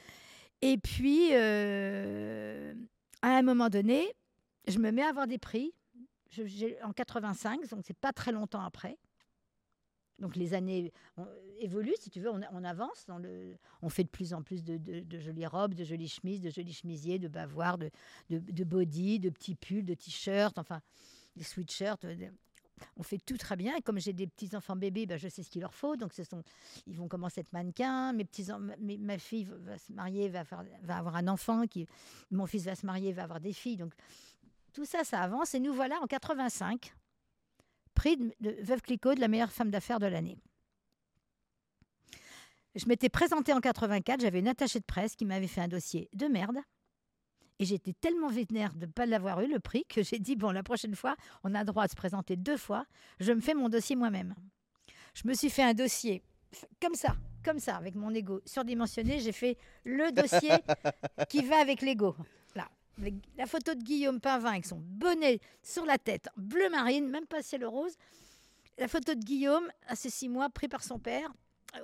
et 0.62 0.78
puis 0.78 1.30
euh, 1.32 2.74
à 3.22 3.36
un 3.36 3.42
moment 3.42 3.68
donné, 3.68 4.12
je 4.66 4.78
me 4.78 4.90
mets 4.90 5.02
à 5.02 5.08
avoir 5.08 5.26
des 5.26 5.38
prix. 5.38 5.72
Je- 6.30 6.82
en 6.84 6.92
85, 6.92 7.68
donc 7.68 7.84
c'est 7.86 7.96
pas 7.96 8.12
très 8.12 8.32
longtemps 8.32 8.60
après. 8.62 8.98
Donc 10.18 10.34
les 10.34 10.54
années 10.54 10.92
évoluent, 11.60 11.94
si 12.00 12.10
tu 12.10 12.20
veux, 12.20 12.30
on, 12.30 12.64
avance. 12.64 13.06
On 13.82 13.88
fait 13.88 14.04
de 14.04 14.08
plus 14.08 14.32
en 14.32 14.42
plus 14.42 14.64
de, 14.64 15.20
jolies 15.20 15.46
robes, 15.46 15.74
de 15.74 15.84
jolies 15.84 16.08
chemises, 16.08 16.40
de 16.40 16.50
jolis 16.50 16.72
chemisiers, 16.72 17.18
de 17.18 17.28
bavoirs, 17.28 17.76
de, 17.76 17.90
de, 18.30 18.38
de 18.38 18.64
body, 18.64 19.18
de 19.20 19.28
petits 19.30 19.54
pulls, 19.54 19.84
de 19.84 19.94
t-shirts, 19.94 20.58
enfin 20.58 20.80
des 21.36 21.44
sweatshirts. 21.44 22.06
On 22.96 23.02
fait 23.02 23.18
tout 23.18 23.36
très 23.36 23.56
bien. 23.56 23.80
Comme 23.80 23.98
j'ai 23.98 24.12
des 24.12 24.26
petits 24.26 24.54
enfants 24.56 24.76
bébés, 24.76 25.06
ben, 25.06 25.18
je 25.18 25.28
sais 25.28 25.42
ce 25.42 25.50
qu'il 25.50 25.62
leur 25.62 25.74
faut. 25.74 25.96
Donc, 25.96 26.12
ce 26.12 26.24
sont, 26.24 26.42
ils 26.86 26.96
vont 26.96 27.08
commencer 27.08 27.40
à 27.40 27.42
être 27.42 27.52
mannequins. 27.52 28.12
Mes 28.12 28.24
petits, 28.24 28.46
ma 28.78 29.18
fille 29.18 29.44
va 29.44 29.78
se 29.78 29.92
marier, 29.92 30.28
va, 30.28 30.44
avoir 30.88 31.16
un 31.16 31.28
enfant. 31.28 31.64
Mon 32.30 32.46
fils 32.46 32.64
va 32.64 32.74
se 32.74 32.86
marier, 32.86 33.12
va 33.12 33.24
avoir 33.24 33.40
des 33.40 33.52
filles. 33.52 33.76
Donc, 33.76 33.92
tout 34.72 34.84
ça, 34.84 35.04
ça 35.04 35.22
avance 35.22 35.54
et 35.54 35.60
nous 35.60 35.72
voilà 35.72 35.98
en 36.02 36.06
85, 36.06 36.94
prix 37.94 38.16
de, 38.16 38.34
de 38.40 38.56
Veuve 38.62 38.82
Clicquot 38.82 39.14
de 39.14 39.20
la 39.20 39.28
meilleure 39.28 39.52
femme 39.52 39.70
d'affaires 39.70 39.98
de 39.98 40.06
l'année. 40.06 40.38
Je 42.74 42.84
m'étais 42.86 43.08
présentée 43.08 43.54
en 43.54 43.60
84, 43.60 44.20
j'avais 44.20 44.40
une 44.40 44.48
attachée 44.48 44.80
de 44.80 44.84
presse 44.84 45.16
qui 45.16 45.24
m'avait 45.24 45.46
fait 45.46 45.62
un 45.62 45.68
dossier 45.68 46.10
de 46.12 46.26
merde. 46.26 46.58
Et 47.58 47.64
j'étais 47.64 47.94
tellement 47.94 48.28
vénère 48.28 48.74
de 48.74 48.86
ne 48.86 48.90
pas 48.90 49.06
l'avoir 49.06 49.40
eu, 49.40 49.46
le 49.46 49.60
prix, 49.60 49.84
que 49.88 50.02
j'ai 50.02 50.18
dit, 50.18 50.36
bon, 50.36 50.50
la 50.50 50.62
prochaine 50.62 50.94
fois, 50.94 51.16
on 51.42 51.54
a 51.54 51.60
le 51.60 51.64
droit 51.64 51.86
de 51.86 51.90
se 51.90 51.96
présenter 51.96 52.36
deux 52.36 52.56
fois, 52.58 52.84
je 53.18 53.32
me 53.32 53.40
fais 53.40 53.54
mon 53.54 53.68
dossier 53.68 53.96
moi-même. 53.96 54.34
Je 55.14 55.26
me 55.26 55.32
suis 55.34 55.48
fait 55.48 55.62
un 55.62 55.72
dossier 55.72 56.22
comme 56.82 56.94
ça, 56.94 57.16
comme 57.44 57.58
ça, 57.58 57.76
avec 57.76 57.94
mon 57.94 58.12
ego 58.14 58.40
surdimensionné. 58.44 59.18
J'ai 59.20 59.32
fait 59.32 59.56
le 59.84 60.12
dossier 60.12 60.50
qui 61.30 61.42
va 61.44 61.58
avec 61.60 61.80
l'ego. 61.80 62.14
Là, 62.54 62.68
avec 62.98 63.14
la 63.38 63.46
photo 63.46 63.74
de 63.74 63.82
Guillaume 63.82 64.20
Pinvin 64.20 64.50
avec 64.52 64.66
son 64.66 64.76
bonnet 64.78 65.40
sur 65.62 65.86
la 65.86 65.96
tête, 65.96 66.28
bleu 66.36 66.68
marine, 66.68 67.08
même 67.08 67.26
pas 67.26 67.42
ciel 67.42 67.64
rose. 67.64 67.94
La 68.78 68.88
photo 68.88 69.14
de 69.14 69.20
Guillaume, 69.24 69.66
à 69.86 69.96
ses 69.96 70.10
six 70.10 70.28
mois, 70.28 70.50
pris 70.50 70.68
par 70.68 70.82
son 70.84 70.98
père 70.98 71.32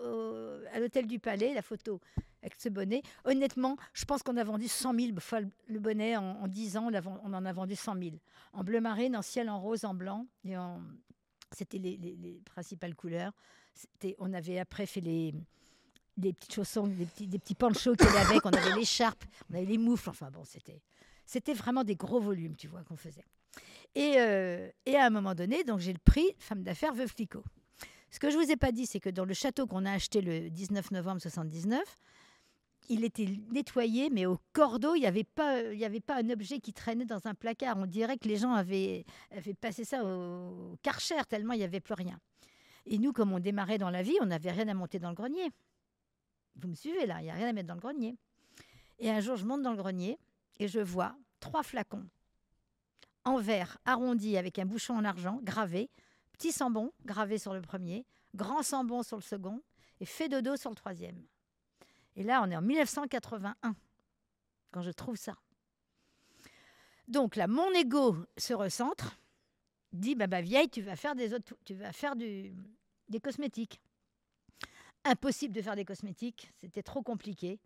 au- 0.05 0.59
à 0.73 0.79
l'hôtel 0.81 1.07
du 1.07 1.19
Palais, 1.19 1.55
la 1.55 1.63
photo 1.63 1.99
avec 2.43 2.55
ce 2.59 2.69
bonnet. 2.69 3.03
Honnêtement, 3.25 3.77
je 3.93 4.05
pense 4.05 4.23
qu'on 4.23 4.37
a 4.37 4.45
vendu 4.45 4.69
100 4.69 4.95
000 4.99 5.21
fois 5.21 5.41
le- 5.41 5.79
bonnet 5.79 6.17
en, 6.17 6.43
en 6.43 6.49
10 6.49 6.77
ans. 6.77 6.91
On, 7.25 7.33
en 7.35 7.45
a 7.45 7.53
vendu 7.53 7.77
100 7.77 7.95
000. 8.03 8.17
En 8.53 8.65
bleu 8.65 8.81
marine, 8.81 9.17
en 9.17 9.23
ciel, 9.23 9.49
en 9.49 9.61
rose, 9.61 9.85
en 9.85 9.95
blanc. 9.95 10.27
Et 10.45 10.57
en... 10.57 10.81
C'était 11.53 11.79
les, 11.79 11.97
les- 11.97 12.17
les 12.17 12.41
principales 12.45 12.95
couleurs. 12.95 13.33
On 14.19 14.33
avait 14.33 14.59
après 14.59 14.87
fait 14.87 15.01
les, 15.01 15.35
des 16.17 16.33
petites 16.33 16.55
chaussons, 16.55 16.87
des 16.87 17.07
petits, 17.07 17.27
des 17.29 17.39
petits 17.39 17.55
panchos 17.55 17.95
qu'il 17.95 18.07
y 18.07 18.11
avait 18.11 18.19
avec. 18.31 18.45
On 18.45 18.51
avait 18.51 18.75
l'écharpe, 18.79 19.25
on 19.51 19.55
avait 19.55 19.67
les 19.67 19.79
moufles. 19.79 20.11
Enfin 20.11 20.31
bon, 20.31 20.45
c'était, 20.45 20.81
c'était 21.27 21.55
vraiment 21.55 21.85
des 21.85 21.95
gros 21.97 22.21
volumes, 22.21 22.57
tu 22.57 22.67
vois, 22.69 22.83
qu'on 22.85 22.97
faisait. 22.97 23.25
Et, 23.95 24.15
euh, 24.19 24.69
et 24.87 24.97
à 24.97 25.05
un 25.07 25.11
moment 25.11 25.35
donné, 25.35 25.63
donc 25.65 25.79
j'ai 25.81 25.93
le 25.93 25.99
prix 26.03 26.27
femme 26.39 26.63
d'affaires 26.63 26.95
Veuve 26.95 27.15
Clicquot. 27.15 27.45
Ce 28.11 28.19
que 28.19 28.31
je 28.31 28.37
vous 28.37 28.51
ai 28.51 28.57
pas 28.57 28.73
dit, 28.73 28.87
c'est 28.87 29.01
que 29.01 29.09
dans 29.11 29.25
le 29.25 29.33
château 29.35 29.67
qu'on 29.67 29.85
a 29.87 29.93
acheté 29.93 30.21
le 30.23 30.51
19 30.51 30.91
novembre 30.91 31.21
79, 31.21 31.83
il 32.89 33.05
était 33.05 33.29
nettoyé, 33.51 34.11
mais 34.11 34.27
au 34.27 34.39
cordeau, 34.53 34.95
il 34.95 35.01
n'y 35.01 35.07
avait, 35.07 35.25
pas- 35.25 35.59
avait 35.59 36.01
pas 36.01 36.17
un 36.17 36.31
objet 36.31 36.59
qui 36.61 36.73
traînait 36.73 37.05
dans 37.05 37.27
un 37.27 37.35
placard. 37.35 37.77
On 37.79 37.87
dirait 37.87 38.19
que 38.19 38.29
les 38.29 38.37
gens 38.37 38.53
avaient, 38.53 39.05
passé 39.61 39.85
ça 39.85 40.05
au 40.05 40.77
karcher, 40.83 41.25
tellement 41.29 41.55
il 41.55 41.59
n'y 41.59 41.65
avait 41.65 41.81
plus 41.81 41.95
rien. 41.95 42.19
Et 42.85 42.99
nous, 42.99 43.13
comme 43.13 43.33
on 43.33 43.39
démarrait 43.39 43.79
dans 43.79 43.91
la 43.91 44.03
vie, 44.03 44.17
on 44.21 44.27
n'avait 44.27 44.51
rien 44.51 44.69
à 44.69 44.75
monter 44.75 44.99
dans 44.99 45.11
le 45.11 45.15
grenier. 45.15 45.51
Vous 46.57 46.69
me 46.69 46.75
suivez 46.75 47.07
là, 47.07 47.21
il 47.21 47.25
n'y 47.25 47.31
a 47.31 47.35
rien 47.35 47.49
à 47.49 47.53
mettre 47.53 47.69
dans 47.69 47.75
le 47.75 47.81
grenier. 47.81 48.17
Et 48.99 49.11
un 49.11 49.21
jour, 49.21 49.37
je 49.37 49.45
monte 49.47 49.63
dans 49.63 49.71
le 49.71 49.77
grenier 49.77 50.19
et 50.59 50.69
je 50.69 50.81
vois 50.81 51.17
trois 51.41 51.63
flacons 51.63 52.07
en 53.25 53.39
verre 53.39 53.79
arrondi 53.85 54.37
avec 54.37 54.59
un 54.59 54.67
bouchon 54.67 54.95
en 54.95 55.05
argent 55.05 55.39
gravé, 55.43 55.91
petit 56.33 56.53
sambon 56.53 56.93
gravé 57.05 57.39
sur 57.39 57.55
le 57.55 57.61
premier, 57.61 58.05
grand 58.35 58.63
sambon 58.63 59.03
sur 59.03 59.17
le 59.17 59.23
second 59.23 59.63
et 60.01 60.05
fait 60.07 60.29
dodo 60.29 60.57
sur 60.57 60.71
le 60.71 60.77
troisième. 60.77 61.25
Et 62.17 62.23
là, 62.23 62.43
on 62.45 62.51
est 62.51 62.57
en 62.57 62.63
1981 62.63 63.75
quand 64.71 64.83
je 64.83 64.91
trouve 64.91 65.17
ça. 65.17 65.37
Donc 67.09 67.37
là, 67.37 67.47
mon 67.47 67.71
ego 67.73 68.17
se 68.37 68.55
recentre, 68.55 69.19
dit 69.93 70.15
bah, 70.15 70.27
bah 70.27 70.41
vieille, 70.41 70.69
tu 70.69 70.83
vas 70.83 70.97
faire 70.97 71.15
des 71.15 71.35
autres, 71.35 71.55
tu 71.65 71.75
vas 71.75 71.93
faire 71.93 72.17
des 72.17 72.55
cosmétiques. 73.23 73.81
Impossible 75.05 75.55
de 75.55 75.63
faire 75.63 75.77
des 75.77 75.85
cosmétiques, 75.85 76.53
c'était 76.61 76.83
trop 76.83 77.03
compliqué. 77.03 77.59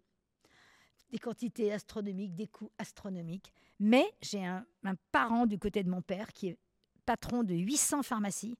Des 1.10 1.18
quantités 1.18 1.72
astronomiques, 1.72 2.34
des 2.34 2.48
coûts 2.48 2.72
astronomiques. 2.78 3.52
Mais 3.78 4.12
j'ai 4.22 4.44
un 4.44 4.64
parent 5.12 5.46
du 5.46 5.58
côté 5.58 5.84
de 5.84 5.90
mon 5.90 6.02
père 6.02 6.32
qui 6.32 6.48
est 6.48 6.58
patron 7.04 7.44
de 7.44 7.54
800 7.54 8.02
pharmacies. 8.02 8.56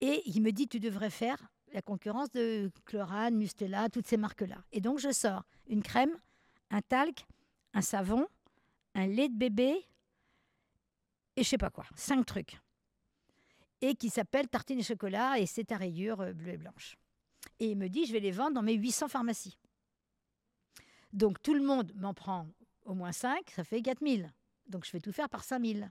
Et 0.00 0.22
il 0.26 0.42
me 0.42 0.50
dit, 0.50 0.66
tu 0.66 0.80
devrais 0.80 1.10
faire 1.10 1.38
la 1.72 1.82
concurrence 1.82 2.30
de 2.30 2.70
Chlorane, 2.84 3.36
Mustela, 3.36 3.88
toutes 3.88 4.06
ces 4.06 4.16
marques-là. 4.16 4.62
Et 4.72 4.80
donc, 4.80 4.98
je 4.98 5.10
sors 5.10 5.44
une 5.66 5.82
crème, 5.82 6.16
un 6.70 6.82
talc, 6.82 7.26
un 7.74 7.82
savon, 7.82 8.26
un 8.94 9.06
lait 9.06 9.28
de 9.28 9.36
bébé 9.36 9.86
et 11.36 11.42
je 11.42 11.48
sais 11.48 11.58
pas 11.58 11.70
quoi, 11.70 11.84
cinq 11.96 12.26
trucs. 12.26 12.60
Et 13.80 13.94
qui 13.94 14.10
s'appelle 14.10 14.48
Tartine 14.48 14.78
et 14.78 14.82
chocolat 14.82 15.38
et 15.38 15.46
c'est 15.46 15.72
à 15.72 15.76
rayures 15.76 16.20
euh, 16.20 16.32
bleues 16.32 16.52
et 16.52 16.58
blanches. 16.58 16.96
Et 17.58 17.70
il 17.70 17.76
me 17.76 17.88
dit, 17.88 18.06
je 18.06 18.12
vais 18.12 18.20
les 18.20 18.30
vendre 18.30 18.54
dans 18.54 18.62
mes 18.62 18.74
800 18.74 19.08
pharmacies. 19.08 19.58
Donc, 21.12 21.42
tout 21.42 21.54
le 21.54 21.62
monde 21.62 21.92
m'en 21.96 22.14
prend 22.14 22.46
au 22.84 22.94
moins 22.94 23.12
5, 23.12 23.50
ça 23.50 23.64
fait 23.64 23.82
4000. 23.82 24.32
Donc, 24.68 24.84
je 24.86 24.92
vais 24.92 25.00
tout 25.00 25.12
faire 25.12 25.28
par 25.28 25.42
5000. 25.44 25.90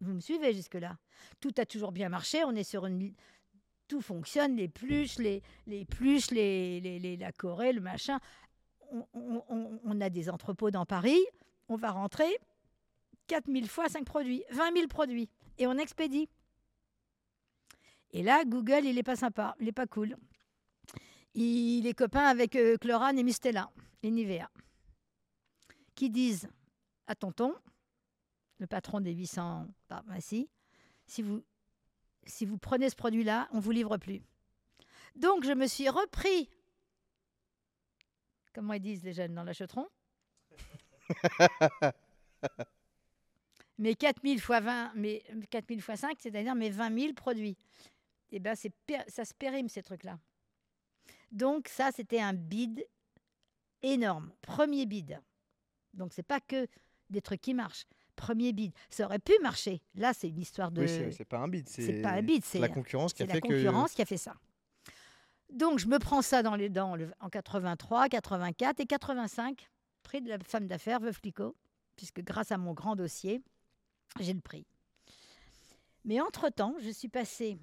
Vous 0.00 0.12
me 0.12 0.20
suivez 0.20 0.52
jusque-là 0.52 0.96
Tout 1.40 1.52
a 1.56 1.66
toujours 1.66 1.92
bien 1.92 2.08
marché. 2.08 2.44
On 2.44 2.54
est 2.54 2.64
sur 2.64 2.86
une. 2.86 3.12
Tout 3.88 4.00
fonctionne, 4.02 4.54
les 4.56 4.68
pluches, 4.68 5.18
les, 5.18 5.42
pluches, 5.86 6.30
les, 6.30 6.80
les- 6.98 7.16
la 7.16 7.32
Corée, 7.32 7.72
le 7.72 7.80
machin. 7.80 8.20
On, 8.92 9.06
on- 9.14 9.44
on- 9.48 9.80
a 10.00 10.10
des 10.10 10.28
entrepôts 10.30 10.70
dans 10.70 10.84
Paris. 10.86 11.18
On 11.68 11.76
va 11.76 11.90
rentrer 11.90 12.38
4000 13.26 13.68
fois 13.68 13.88
5 13.88 14.04
produits, 14.04 14.44
20 14.50 14.72
000 14.74 14.88
produits. 14.88 15.28
Et 15.58 15.66
on 15.66 15.76
expédie. 15.78 16.28
Et 18.12 18.22
là, 18.22 18.44
Google, 18.44 18.84
il 18.84 18.94
n'est 18.94 19.02
pas 19.02 19.16
sympa, 19.16 19.54
il 19.60 19.66
n'est 19.66 19.72
pas 19.72 19.86
cool. 19.86 20.16
Il 21.34 21.86
est 21.86 21.94
copain 21.94 22.24
avec 22.24 22.56
euh, 22.56 22.76
et 23.16 23.22
Mustela 23.22 23.70
et 24.02 24.10
Nivea, 24.10 24.50
qui 25.94 26.08
disent 26.10 26.48
à 27.06 27.14
tonton, 27.14 27.54
le 28.58 28.66
patron 28.66 29.00
des 29.00 29.12
800 29.12 29.66
pharmacies, 29.88 30.48
si 31.06 31.22
vous, 31.22 31.42
si 32.28 32.46
vous 32.46 32.58
prenez 32.58 32.88
ce 32.90 32.96
produit-là, 32.96 33.48
on 33.52 33.56
ne 33.56 33.60
vous 33.62 33.70
livre 33.70 33.96
plus. 33.96 34.22
Donc, 35.16 35.44
je 35.44 35.52
me 35.52 35.66
suis 35.66 35.88
repris, 35.88 36.48
comment 38.54 38.74
ils 38.74 38.80
disent 38.80 39.02
les 39.04 39.12
jeunes 39.12 39.34
dans 39.34 39.44
l'achetron 39.44 39.88
mes 43.78 43.94
4000 43.94 44.40
fois 44.40 44.60
20, 44.60 44.94
mes 44.94 45.22
4000 45.50 45.80
fois 45.82 45.96
5, 45.96 46.16
c'est-à-dire 46.20 46.54
mes 46.54 46.70
20 46.70 46.98
000 46.98 47.12
produits. 47.14 47.56
Et 48.30 48.40
ben 48.40 48.54
c'est 48.54 48.72
pér- 48.86 49.04
ça 49.08 49.24
se 49.24 49.32
périme 49.32 49.68
ces 49.68 49.82
trucs-là. 49.82 50.18
Donc 51.30 51.68
ça, 51.68 51.90
c'était 51.92 52.20
un 52.20 52.34
bid 52.34 52.86
énorme, 53.82 54.32
premier 54.42 54.84
bid. 54.86 55.20
Donc 55.94 56.12
c'est 56.12 56.22
pas 56.22 56.40
que 56.40 56.66
des 57.08 57.22
trucs 57.22 57.40
qui 57.40 57.54
marchent. 57.54 57.86
Premier 58.18 58.52
bid, 58.52 58.72
ça 58.90 59.04
aurait 59.04 59.20
pu 59.20 59.32
marcher. 59.42 59.80
Là, 59.94 60.12
c'est 60.12 60.28
une 60.28 60.40
histoire 60.40 60.72
de. 60.72 60.82
Oui, 60.82 61.12
c'est 61.12 61.24
pas 61.24 61.38
un 61.38 61.46
bid, 61.46 61.68
c'est 61.68 62.02
pas 62.02 62.10
un 62.10 62.22
bid, 62.22 62.44
c'est 62.44 62.58
la 62.58 62.68
concurrence 62.68 63.12
qui 63.12 63.22
a 63.22 63.26
la 63.26 63.34
fait 63.34 63.40
que. 63.40 63.46
concurrence 63.46 63.92
qui 63.92 64.02
a 64.02 64.04
fait 64.04 64.16
ça. 64.16 64.34
Donc, 65.52 65.78
je 65.78 65.86
me 65.86 66.00
prends 66.00 66.20
ça 66.20 66.42
dans 66.42 66.56
les 66.56 66.68
dents 66.68 66.96
en 67.20 67.28
83, 67.28 68.08
84 68.08 68.80
et 68.80 68.86
85, 68.86 69.70
prix 70.02 70.20
de 70.20 70.28
la 70.28 70.38
femme 70.40 70.66
d'affaires 70.66 70.98
Veuve 70.98 71.20
Clicquot, 71.20 71.54
puisque 71.94 72.20
grâce 72.22 72.50
à 72.50 72.58
mon 72.58 72.74
grand 72.74 72.96
dossier, 72.96 73.40
j'ai 74.18 74.34
le 74.34 74.40
prix. 74.40 74.66
Mais 76.04 76.20
entre-temps, 76.20 76.74
je 76.80 76.90
suis 76.90 77.08
passée 77.08 77.56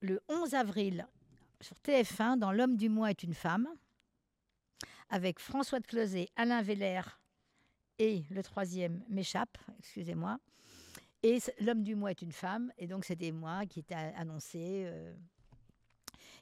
le 0.00 0.22
11 0.28 0.54
avril 0.54 1.08
sur 1.60 1.76
TF1 1.78 2.38
dans 2.38 2.52
L'homme 2.52 2.76
du 2.76 2.88
mois 2.88 3.10
est 3.10 3.24
une 3.24 3.34
femme, 3.34 3.66
avec 5.10 5.40
François 5.40 5.80
de 5.80 5.86
Closet, 5.86 6.28
Alain 6.36 6.62
Veller 6.62 7.02
et 7.98 8.24
le 8.30 8.42
troisième 8.42 9.02
m'échappe, 9.08 9.56
excusez-moi. 9.78 10.38
Et 11.22 11.38
L'homme 11.60 11.82
du 11.82 11.94
mois 11.94 12.10
est 12.10 12.22
une 12.22 12.32
femme, 12.32 12.72
et 12.78 12.86
donc 12.86 13.04
c'était 13.04 13.32
moi 13.32 13.66
qui 13.66 13.80
était 13.80 13.94
annoncé. 13.94 14.84
euh, 14.86 15.14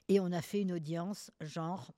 et 0.07 0.19
on 0.19 0.31
a 0.31 0.41
fait 0.41 0.61
une 0.61 0.73
audience 0.73 1.31
genre. 1.41 1.91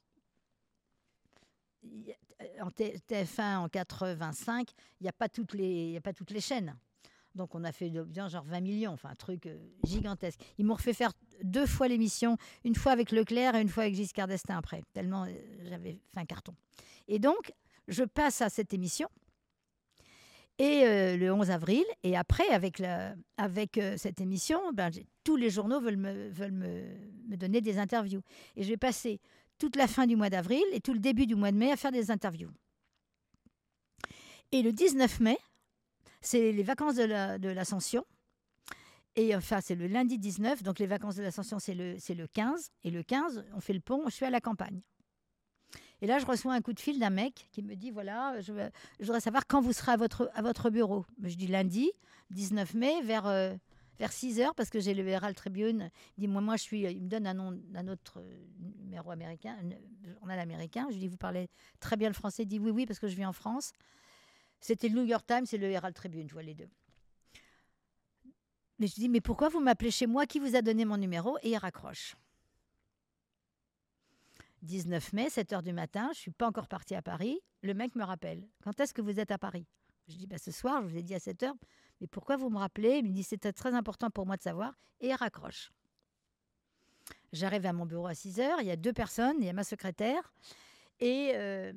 En 2.61 2.69
T- 2.71 2.97
TF1 3.07 3.57
en 3.57 3.67
85, 3.69 4.69
il 4.99 5.03
n'y 5.03 5.09
a, 5.09 5.13
pas 5.13 5.27
toutes 5.29 5.53
les- 5.53 5.97
a 5.97 6.01
pas 6.01 6.13
toutes 6.13 6.31
les 6.31 6.41
chaînes. 6.41 6.75
Donc 7.35 7.55
on 7.55 7.63
a 7.63 7.71
fait 7.71 7.87
une 7.87 7.99
audience 7.99 8.31
genre 8.31 8.43
20 8.45 8.61
millions, 8.61 8.91
enfin 8.91 9.09
un 9.09 9.15
truc 9.15 9.45
euh, 9.45 9.57
gigantesque. 9.83 10.39
Ils 10.57 10.65
m'ont 10.65 10.73
refait 10.75 10.93
faire 10.93 11.11
deux 11.43 11.65
fois 11.65 11.87
l'émission, 11.87 12.37
une 12.63 12.75
fois 12.75 12.91
avec 12.91 13.11
Leclerc 13.11 13.55
et 13.55 13.61
une 13.61 13.69
fois 13.69 13.83
avec 13.83 13.95
Giscard 13.95 14.27
d'Estaing 14.27 14.57
après, 14.57 14.83
tellement 14.93 15.25
euh, 15.25 15.33
j'avais 15.63 15.99
fait 16.13 16.19
un 16.19 16.25
carton. 16.25 16.55
Et 17.07 17.19
donc, 17.19 17.53
je 17.87 18.03
passe 18.03 18.41
à 18.41 18.49
cette 18.49 18.73
émission. 18.73 19.07
Et 20.59 21.17
le 21.17 21.31
11 21.31 21.51
avril, 21.51 21.83
et 22.03 22.17
après, 22.17 22.47
avec, 22.49 22.81
avec 23.37 23.79
cette 23.97 24.19
émission, 24.21 24.59
ben, 24.73 24.89
tous 25.23 25.35
les 25.35 25.51
journaux 25.51 25.79
veulent, 25.79 25.97
me, 25.97 26.29
veulent 26.29 26.51
me, 26.51 27.35
donner 27.37 27.61
des 27.61 27.77
interviews. 27.77 28.21
Et 28.55 28.63
je 28.63 28.69
vais 28.69 28.77
passer 28.77 29.19
toute 29.59 29.75
la 29.75 29.87
fin 29.87 30.07
du 30.07 30.15
mois 30.15 30.29
d'avril 30.31 30.63
et 30.71 30.79
tout 30.81 30.93
le 30.93 30.99
début 30.99 31.27
du 31.27 31.35
mois 31.35 31.51
de 31.51 31.57
mai 31.57 31.71
à 31.71 31.75
faire 31.77 31.91
des 31.91 32.09
interviews. 32.09 32.49
Et 34.51 34.61
le 34.63 34.71
19 34.71 35.19
mai, 35.19 35.37
c'est 36.21 36.51
les 36.51 36.63
vacances 36.63 36.95
de 36.95 37.03
la- 37.03 37.37
de 37.37 37.49
l'Ascension. 37.49 38.05
et 39.15 39.35
enfin, 39.35 39.61
c'est 39.61 39.73
le 39.75 39.87
lundi 39.87 40.19
19, 40.19 40.61
donc 40.61 40.77
les 40.79 40.85
vacances 40.85 41.15
de 41.15 41.23
l'Ascension, 41.23 41.57
c'est 41.59 41.73
le, 41.73 41.95
le 41.95 42.27
15. 42.27 42.69
Et 42.83 42.91
le 42.91 43.01
15, 43.03 43.45
on 43.55 43.59
fait 43.59 43.73
le 43.73 43.79
pont, 43.79 44.03
je 44.05 44.11
suis 44.13 44.25
à 44.25 44.29
la 44.29 44.41
campagne. 44.41 44.81
Et 46.01 46.07
là, 46.07 46.19
je 46.19 46.25
reçois 46.25 46.53
un 46.53 46.61
coup 46.61 46.73
de 46.73 46.79
fil 46.79 46.99
d'un 46.99 47.09
mec 47.09 47.47
qui 47.51 47.63
me 47.63 47.75
dit 47.75 47.89
voilà, 47.91 48.39
je, 48.41 48.53
voudrais 48.99 49.19
savoir 49.19 49.47
quand 49.47 49.61
vous 49.61 49.73
serez 49.73 49.93
à 49.93 49.97
votre, 49.97 50.29
à 50.33 50.41
votre 50.41 50.69
bureau. 50.69 51.05
Je 51.23 51.35
dis 51.35 51.47
lundi, 51.47 51.91
19 52.29 52.75
mai, 52.75 53.01
vers, 53.01 53.25
euh, 53.25 53.53
vers 53.97 54.11
6 54.11 54.39
heures, 54.39 54.53
parce 54.53 54.69
que 54.69 54.79
j'ai 54.79 54.93
le 54.93 55.07
Herald 55.07 55.35
Tribune. 55.35 55.89
Il 56.17 56.21
dit 56.21 56.27
moi, 56.27 56.41
moi, 56.41 56.55
je 56.55 56.63
suis. 56.63 56.81
Il 56.81 57.03
me 57.03 57.09
donne 57.09 57.25
un 57.25 57.33
nom 57.33 57.51
d'un 57.51 57.87
autre 57.87 58.19
euh, 58.19 58.45
numéro 58.79 59.09
américain, 59.09 59.57
un 59.59 60.11
journal 60.13 60.39
américain. 60.39 60.85
Je 60.89 60.93
lui 60.93 61.01
dis 61.01 61.07
vous 61.07 61.17
parlez 61.17 61.49
très 61.79 61.97
bien 61.97 62.09
le 62.09 62.13
français. 62.13 62.43
Il 62.43 62.47
dit 62.47 62.59
oui, 62.59 62.71
oui, 62.71 62.85
parce 62.85 62.99
que 62.99 63.07
je 63.07 63.15
vis 63.15 63.25
en 63.25 63.33
France. 63.33 63.71
C'était 64.59 64.89
le 64.89 64.95
New 64.95 65.05
York 65.05 65.25
Times 65.25 65.45
et 65.51 65.57
le 65.57 65.69
Herald 65.69 65.95
Tribune, 65.95 66.27
je 66.27 66.33
vois 66.33 66.43
les 66.43 66.55
deux. 66.55 66.69
Mais 68.79 68.87
je 68.87 68.93
dis 68.93 69.09
mais 69.09 69.21
pourquoi 69.21 69.49
vous 69.49 69.59
m'appelez 69.59 69.91
chez 69.91 70.05
moi? 70.05 70.27
Qui 70.27 70.39
vous 70.39 70.55
a 70.55 70.61
donné 70.61 70.85
mon 70.85 70.97
numéro? 70.97 71.37
Et 71.41 71.49
il 71.51 71.57
raccroche. 71.57 72.15
19 74.67 75.13
mai, 75.13 75.29
7 75.29 75.53
heures 75.53 75.63
du 75.63 75.73
matin, 75.73 76.09
je 76.13 76.19
suis 76.19 76.31
pas 76.31 76.47
encore 76.47 76.67
partie 76.67 76.93
à 76.93 77.01
Paris. 77.01 77.39
Le 77.63 77.73
mec 77.73 77.95
me 77.95 78.03
rappelle. 78.03 78.47
Quand 78.63 78.79
est-ce 78.79 78.93
que 78.93 79.01
vous 79.01 79.19
êtes 79.19 79.31
à 79.31 79.37
Paris? 79.37 79.65
Je 80.07 80.15
dis 80.17 80.27
bah, 80.27 80.37
ce 80.37 80.51
soir, 80.51 80.81
je 80.83 80.87
vous 80.87 80.97
ai 80.97 81.01
dit 81.01 81.15
à 81.15 81.19
7 81.19 81.43
heures. 81.43 81.55
Mais 81.99 82.07
pourquoi 82.07 82.35
vous 82.37 82.49
me 82.49 82.57
rappelez? 82.57 82.97
Il 82.97 83.05
me 83.05 83.11
dit 83.11 83.23
c'était 83.23 83.53
très 83.53 83.73
important 83.73 84.09
pour 84.09 84.25
moi 84.25 84.37
de 84.37 84.41
savoir. 84.43 84.73
Et 84.99 85.07
il 85.07 85.13
raccroche. 85.13 85.71
J'arrive 87.31 87.65
à 87.65 87.73
mon 87.73 87.85
bureau 87.85 88.07
à 88.07 88.13
6 88.13 88.39
heures. 88.39 88.59
Il 88.61 88.67
y 88.67 88.71
a 88.71 88.75
deux 88.75 88.93
personnes. 88.93 89.37
Il 89.39 89.45
y 89.45 89.49
a 89.49 89.53
ma 89.53 89.63
secrétaire 89.63 90.33
et, 90.99 91.31
euh, 91.35 91.73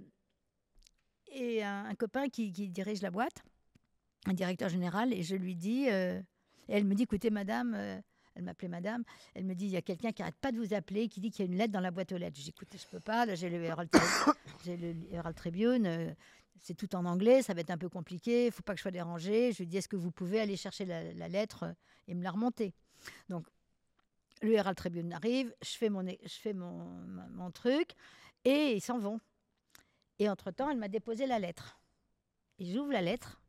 et 1.29 1.63
un, 1.63 1.85
un 1.87 1.95
copain 1.95 2.29
qui, 2.29 2.53
qui 2.53 2.69
dirige 2.69 3.03
la 3.03 3.11
boîte, 3.11 3.45
un 4.27 4.33
directeur 4.33 4.69
général. 4.69 5.13
Et 5.13 5.23
je 5.23 5.37
lui 5.37 5.55
dis, 5.55 5.89
euh, 5.91 6.21
et 6.69 6.75
elle 6.77 6.85
me 6.85 6.95
dit 6.95 7.05
écoutez, 7.05 7.31
madame. 7.31 7.75
euh, 7.75 8.01
elle 8.41 8.47
m'appelait 8.47 8.69
madame. 8.69 9.05
Elle 9.35 9.45
me 9.45 9.55
dit 9.55 9.67
il 9.67 9.71
y 9.71 9.77
a 9.77 9.83
quelqu'un 9.83 10.13
qui 10.13 10.23
arrête 10.23 10.37
pas 10.41 10.53
de 10.53 10.59
vous 10.59 10.75
appeler, 10.75 11.09
qui 11.09 11.21
dit 11.21 11.31
qu'il 11.31 11.45
y 11.45 11.49
a 11.49 11.53
une 11.53 11.59
lettre 11.59 11.73
dans 11.73 11.81
la 11.81 11.91
boîte 11.91 12.13
aux 12.13 12.19
lettres. 12.19 12.39
Je 12.41 12.49
écoutez, 12.49 12.79
je 12.79 12.87
peux 12.87 13.01
pas. 13.01 13.27
Là, 13.27 13.35
j'ai 13.37 13.49
le 13.49 13.65
Herald, 13.65 15.37
Tribune. 15.37 15.87
euh, 15.87 16.13
c'est 16.63 16.75
tout 16.75 16.95
en 16.95 17.07
anglais, 17.07 17.41
ça 17.41 17.55
va 17.55 17.61
être 17.61 17.71
un 17.71 17.79
peu 17.79 17.89
compliqué. 17.89 18.47
Il 18.47 18.53
faut 18.53 18.63
pas 18.63 18.73
que 18.73 18.79
je 18.79 18.83
sois 18.83 18.91
dérangée. 18.91 19.53
Je 19.53 19.59
lui 19.59 19.67
dis 19.67 19.79
est-ce 19.79 19.89
que 19.89 19.97
vous 19.97 20.11
pouvez 20.11 20.41
aller 20.41 20.57
chercher 20.57 20.85
la, 20.85 21.29
lettre 21.29 21.65
euh, 21.65 21.73
et 22.09 22.15
me 22.15 22.23
la 22.23 22.31
remonter? 22.31 22.75
Donc 23.29 23.47
le 24.43 24.53
Herald 24.53 24.77
Tribune 24.77 25.13
arrive, 25.13 25.55
je 25.63 25.71
fais 25.71 25.89
mon 26.55 27.51
truc 27.53 27.93
et 28.45 28.75
ils 28.75 28.81
s'en 28.81 28.99
vont. 28.99 29.21
Et 30.19 30.29
entre-temps, 30.29 30.71
elle 30.71 30.77
m'a 30.77 30.89
déposé 30.89 31.27
la 31.27 31.39
lettre. 31.39 31.81
Et 32.59 32.67
j'ouvre 32.67 32.93
la 32.93 33.01
lettre 33.01 33.41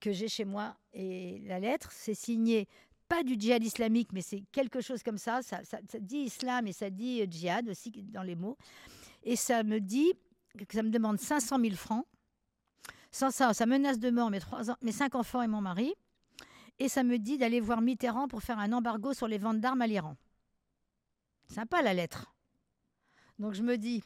que 0.00 0.12
j'ai 0.12 0.28
chez 0.28 0.44
moi. 0.44 0.76
Et 0.92 1.38
la 1.46 1.60
lettre, 1.60 1.90
c'est 1.92 2.14
signé 2.14 2.68
pas 3.08 3.22
du 3.22 3.34
djihad 3.38 3.64
islamique, 3.64 4.12
mais 4.12 4.22
c'est 4.22 4.42
quelque 4.52 4.80
chose 4.80 5.02
comme 5.02 5.18
ça. 5.18 5.40
Ça, 5.42 5.60
dit 6.00 6.18
islam 6.18 6.66
et 6.66 6.72
ça 6.72 6.90
dit 6.90 7.22
euh, 7.22 7.26
djihad 7.28 7.68
aussi 7.68 7.90
dans 7.90 8.22
les 8.22 8.36
mots. 8.36 8.56
Et 9.22 9.36
ça 9.36 9.62
me 9.62 9.80
dit 9.80 10.12
que 10.56 10.74
ça 10.74 10.82
me 10.82 10.90
demande 10.90 11.18
500 11.18 11.58
000 11.60 11.74
francs. 11.74 12.06
Sans 13.10 13.30
ça, 13.30 13.54
ça 13.54 13.66
menace 13.66 13.98
de 13.98 14.10
mort 14.10 14.30
mes, 14.30 14.40
trois, 14.40 14.62
mes 14.82 14.92
cinq 14.92 15.14
enfants 15.14 15.42
et 15.42 15.46
mon 15.46 15.60
mari. 15.60 15.94
Et 16.78 16.88
ça 16.88 17.02
me 17.02 17.18
dit 17.18 17.38
d'aller 17.38 17.60
voir 17.60 17.80
Mitterrand 17.80 18.28
pour 18.28 18.42
faire 18.42 18.58
un 18.58 18.72
embargo 18.72 19.14
sur 19.14 19.26
les 19.26 19.38
ventes 19.38 19.60
d'armes 19.60 19.82
à 19.82 19.86
l'Iran. 19.86 20.16
Sympa 21.48 21.82
la 21.82 21.94
lettre. 21.94 22.34
Donc 23.38 23.54
je 23.54 23.62
me 23.62 23.76
dis, 23.78 24.02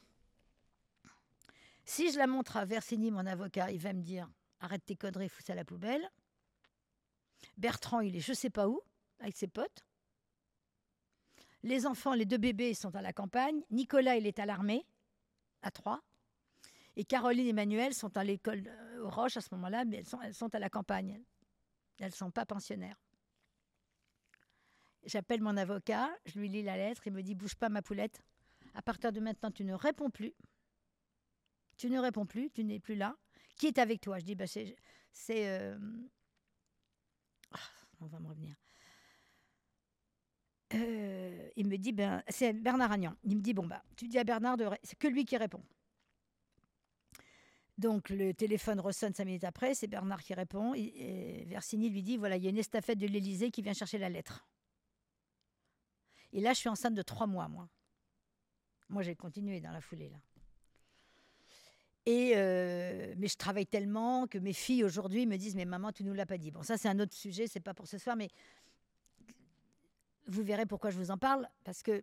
si 1.85 2.13
je 2.13 2.19
la 2.19 2.27
montre 2.27 2.57
à 2.57 2.65
Versini, 2.65 3.11
mon 3.11 3.27
avocat, 3.27 3.71
il 3.73 3.79
va 3.79 3.93
me 3.93 4.03
dire 4.03 4.31
arrête 4.61 4.85
tes 4.85 4.97
conneries, 4.97 5.29
fous 5.29 5.43
ça 5.43 5.53
à 5.53 5.57
la 5.57 5.65
poubelle. 5.65 6.09
Bertrand, 7.59 8.01
il 8.01 8.17
est 8.17 8.21
je 8.21 8.33
sais 8.33 8.51
pas 8.51 8.69
où, 8.69 8.81
avec 9.23 9.36
ses 9.36 9.49
potes. 9.49 9.84
Les 11.62 11.86
enfants, 11.86 12.15
les 12.15 12.26
deux 12.26 12.39
bébés, 12.39 12.75
sont 12.75 12.94
à 12.97 13.02
la 13.02 13.12
campagne. 13.12 13.62
Nicolas, 13.70 14.17
il 14.17 14.26
est 14.26 14.39
à 14.39 14.47
l'armée, 14.47 14.84
à 15.62 15.70
Troyes. 15.70 16.02
Et 16.97 17.05
Caroline 17.05 17.47
et 17.47 17.51
Emmanuel 17.51 17.94
sont 17.94 18.15
à 18.17 18.25
l'école 18.25 18.65
euh, 18.67 19.05
aux 19.05 19.10
Roches 19.10 19.36
à 19.36 19.41
ce 19.41 19.55
moment-là, 19.55 19.84
mais 19.84 19.99
elles 19.99 20.34
sont, 20.34 20.55
à 20.55 20.59
la 20.59 20.68
campagne. 20.68 21.23
Elles 22.01 22.07
ne 22.07 22.12
sont 22.12 22.31
pas 22.31 22.44
pensionnaires. 22.44 23.01
J'appelle 25.05 25.41
mon 25.41 25.57
avocat, 25.57 26.10
je 26.26 26.39
lui 26.39 26.49
lis 26.49 26.62
la 26.62 26.76
lettre, 26.76 27.07
il 27.07 27.12
me 27.12 27.23
dit 27.23 27.34
Bouge 27.34 27.55
pas, 27.55 27.68
ma 27.68 27.83
poulette. 27.83 28.20
À 28.75 28.83
partir 28.83 29.12
de 29.12 29.20
maintenant, 29.20 29.51
tu 29.51 29.65
ne 29.65 29.75
réponds 29.75 30.10
plus. 30.10 30.34
Tu 31.76 31.89
ne 31.89 31.99
réponds 31.99 32.26
plus, 32.26 32.51
tu 32.51 32.65
n'es 32.65 32.78
plus 32.78 32.94
là. 32.94 33.17
Qui 33.57 33.67
est 33.68 33.78
avec 33.78 34.01
toi? 34.01 34.18
Je 34.18 34.25
dis 34.25 34.34
bah, 34.34 34.47
C'est. 34.47 34.76
c'est, 35.10 35.49
euh, 35.49 35.78
ah, 37.52 37.59
on 38.01 38.07
va 38.07 38.20
me 38.20 38.28
revenir. 38.28 38.55
Euh, 40.75 41.51
il 41.57 41.68
me 41.68 41.76
dit 41.76 41.92
ben, 41.92 42.23
C'est 42.28 42.52
Bernard 42.52 42.92
Agnan. 42.92 43.15
Il 43.25 43.36
me 43.36 43.42
dit 43.42 43.55
Bon, 43.55 43.67
bah, 43.67 43.83
tu 43.97 44.09
dis 44.09 44.18
à 44.18 44.25
Bernard, 44.25 44.57
c'est 44.83 44.99
que 44.99 45.09
lui 45.09 45.25
qui 45.25 45.36
répond. 45.36 45.62
Donc 47.78 48.10
le 48.10 48.33
téléphone 48.34 48.81
ressonne 48.81 49.15
cinq 49.15 49.25
minutes 49.25 49.44
après, 49.44 49.75
c'est 49.75 49.86
Bernard 49.86 50.23
qui 50.23 50.34
répond. 50.34 50.75
Et, 50.75 51.44
Versini 51.49 51.91
lui 51.91 52.02
dit 52.02 52.17
voilà, 52.17 52.36
il 52.36 52.44
y 52.44 52.47
a 52.47 52.51
une 52.51 52.59
estafette 52.59 52.99
de 52.99 53.07
l'Élysée 53.07 53.51
qui 53.51 53.62
vient 53.62 53.73
chercher 53.73 53.99
la 53.99 54.09
lettre. 54.09 54.47
Et 56.33 56.41
là, 56.41 56.52
je 56.52 56.59
suis 56.59 56.68
enceinte 56.68 56.94
de 56.94 57.02
trois 57.02 57.26
mois, 57.26 57.49
moi. 57.49 57.68
Moi, 58.89 59.02
j'ai 59.02 59.15
continué 59.15 59.60
dans 59.60 59.73
la 59.73 59.81
foulée, 59.81 60.10
là. 60.10 60.18
Et 62.05 62.33
euh, 62.34 63.15
mais 63.17 63.28
je 63.28 63.36
travaille 63.36 63.67
tellement 63.67 64.26
que 64.26 64.36
mes 64.39 64.52
filles 64.52 64.83
aujourd'hui 64.83 65.25
me 65.25 65.36
disent 65.36 65.55
mais 65.55 65.65
maman, 65.65 65.92
tu 65.92 66.02
nous 66.02 66.15
l'as 66.15 66.26
pas 66.26 66.36
dit. 66.36 66.51
Bon, 66.51 66.62
ça 66.62 66.76
c'est 66.76 66.89
un 66.89 66.99
autre 66.99 67.15
sujet, 67.15 67.47
c'est 67.47 67.60
pas 67.60 67.75
pour 67.75 67.86
ce 67.86 67.97
soir, 67.97 68.17
mais 68.17 68.28
vous 70.26 70.42
verrez 70.42 70.67
pourquoi 70.67 70.91
je 70.91 70.99
vous 70.99 71.10
en 71.10 71.18
parle 71.18 71.49
parce 71.65 71.83
que 71.83 72.02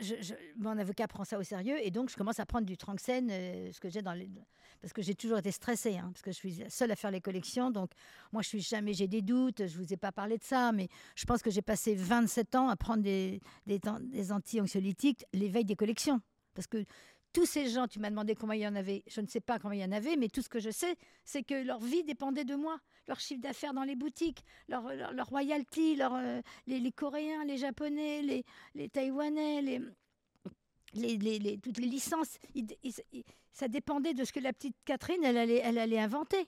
je- 0.00 0.34
mon 0.56 0.78
avocat 0.78 1.06
prend 1.08 1.24
ça 1.24 1.38
au 1.38 1.42
sérieux 1.42 1.76
et 1.84 1.90
donc 1.90 2.08
je 2.10 2.16
commence 2.16 2.40
à 2.40 2.46
prendre 2.46 2.66
du 2.66 2.76
Tranxène, 2.76 3.28
euh, 3.30 3.72
ce 3.72 3.80
que 3.80 3.88
j'ai 3.88 4.02
dans 4.02 4.12
les, 4.12 4.30
parce 4.80 4.92
que 4.92 5.02
j'ai 5.02 5.14
toujours 5.14 5.38
été 5.38 5.50
stressée, 5.50 5.98
hein, 5.98 6.10
parce 6.12 6.22
que 6.22 6.30
je 6.32 6.36
suis 6.36 6.64
seule 6.70 6.90
à 6.90 6.96
faire 6.96 7.10
les 7.10 7.20
collections, 7.20 7.70
donc 7.70 7.90
moi 8.32 8.42
je 8.42 8.48
suis 8.48 8.60
jamais, 8.60 8.94
j'ai 8.94 9.08
des 9.08 9.22
doutes, 9.22 9.66
je 9.66 9.76
vous 9.76 9.92
ai 9.92 9.96
pas 9.96 10.12
parlé 10.12 10.38
de 10.38 10.42
ça, 10.44 10.72
mais 10.72 10.88
je 11.16 11.24
pense 11.24 11.42
que 11.42 11.50
j'ai 11.50 11.62
passé 11.62 11.94
27 11.94 12.54
ans 12.54 12.68
à 12.68 12.76
prendre 12.76 13.02
des, 13.02 13.40
des, 13.66 13.80
des 14.00 14.32
anti-anxiolytiques 14.32 15.24
l'éveil 15.32 15.64
des 15.64 15.76
collections, 15.76 16.20
parce 16.54 16.66
que 16.66 16.84
tous 17.34 17.46
ces 17.46 17.68
gens, 17.68 17.88
tu 17.88 17.98
m'as 17.98 18.10
demandé 18.10 18.36
combien 18.36 18.54
il 18.54 18.62
y 18.62 18.66
en 18.66 18.76
avait, 18.76 19.02
je 19.08 19.20
ne 19.20 19.26
sais 19.26 19.40
pas 19.40 19.58
combien 19.58 19.80
il 19.80 19.82
y 19.82 19.84
en 19.84 19.96
avait, 19.96 20.16
mais 20.16 20.28
tout 20.28 20.40
ce 20.40 20.48
que 20.48 20.60
je 20.60 20.70
sais, 20.70 20.94
c'est 21.24 21.42
que 21.42 21.54
leur 21.54 21.80
vie 21.80 22.04
dépendait 22.04 22.44
de 22.44 22.54
moi, 22.54 22.78
leur 23.08 23.18
chiffre 23.18 23.40
d'affaires 23.42 23.74
dans 23.74 23.82
les 23.82 23.96
boutiques, 23.96 24.44
leur, 24.68 24.84
royalty, 25.26 25.96
leur, 25.96 26.14
euh, 26.14 26.40
les, 26.68 26.92
Coréens, 26.92 27.44
les 27.44 27.56
Japonais, 27.58 28.44
les, 28.74 28.88
Taïwanais, 28.88 29.62
les, 29.62 31.58
toutes 31.58 31.78
les 31.78 31.88
licences, 31.88 32.38
ça 33.50 33.66
dépendait 33.66 34.14
de 34.14 34.22
ce 34.22 34.32
que 34.32 34.38
la 34.40 34.52
petite 34.52 34.76
Catherine, 34.84 35.24
elle 35.24 35.36
allait, 35.36 35.60
elle 35.64 35.78
allait 35.78 35.98
inventer. 35.98 36.46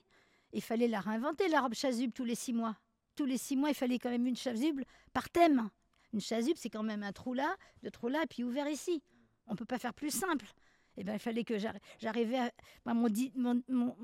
Il 0.53 0.61
fallait 0.61 0.87
la 0.87 1.01
réinventer, 1.01 1.49
la 1.49 1.59
robe 1.59 1.73
chasuble, 1.73 2.13
tous 2.13 2.23
les 2.23 2.35
six 2.35 2.53
mois. 2.53 2.77
Tous 3.17 3.25
les 3.25 3.37
six 3.37 3.57
mois, 3.57 3.69
il 3.69 3.75
fallait 3.75 3.99
quand 3.99 4.09
même 4.09 4.25
une 4.25 4.37
chasuble 4.37 4.85
par 5.11 5.29
thème. 5.29 5.69
Une 6.13 6.21
chasuble, 6.21 6.57
c'est 6.57 6.69
quand 6.69 6.83
même 6.83 7.03
un 7.03 7.11
trou 7.11 7.33
là, 7.33 7.57
deux 7.83 7.91
trous 7.91 8.07
là, 8.07 8.23
puis 8.29 8.45
ouvert 8.45 8.69
ici. 8.69 9.03
On 9.47 9.51
ne 9.51 9.57
peut 9.57 9.65
pas 9.65 9.79
faire 9.79 9.93
plus 9.93 10.11
simple. 10.11 10.45
Eh 10.97 11.03
ben, 11.03 11.13
il 11.13 11.19
fallait 11.19 11.43
que 11.43 11.57
j'arri- 11.57 11.79
j'arrivais 11.99 12.39
à... 12.39 12.51
moi, 12.85 12.93
mon, 13.35 13.95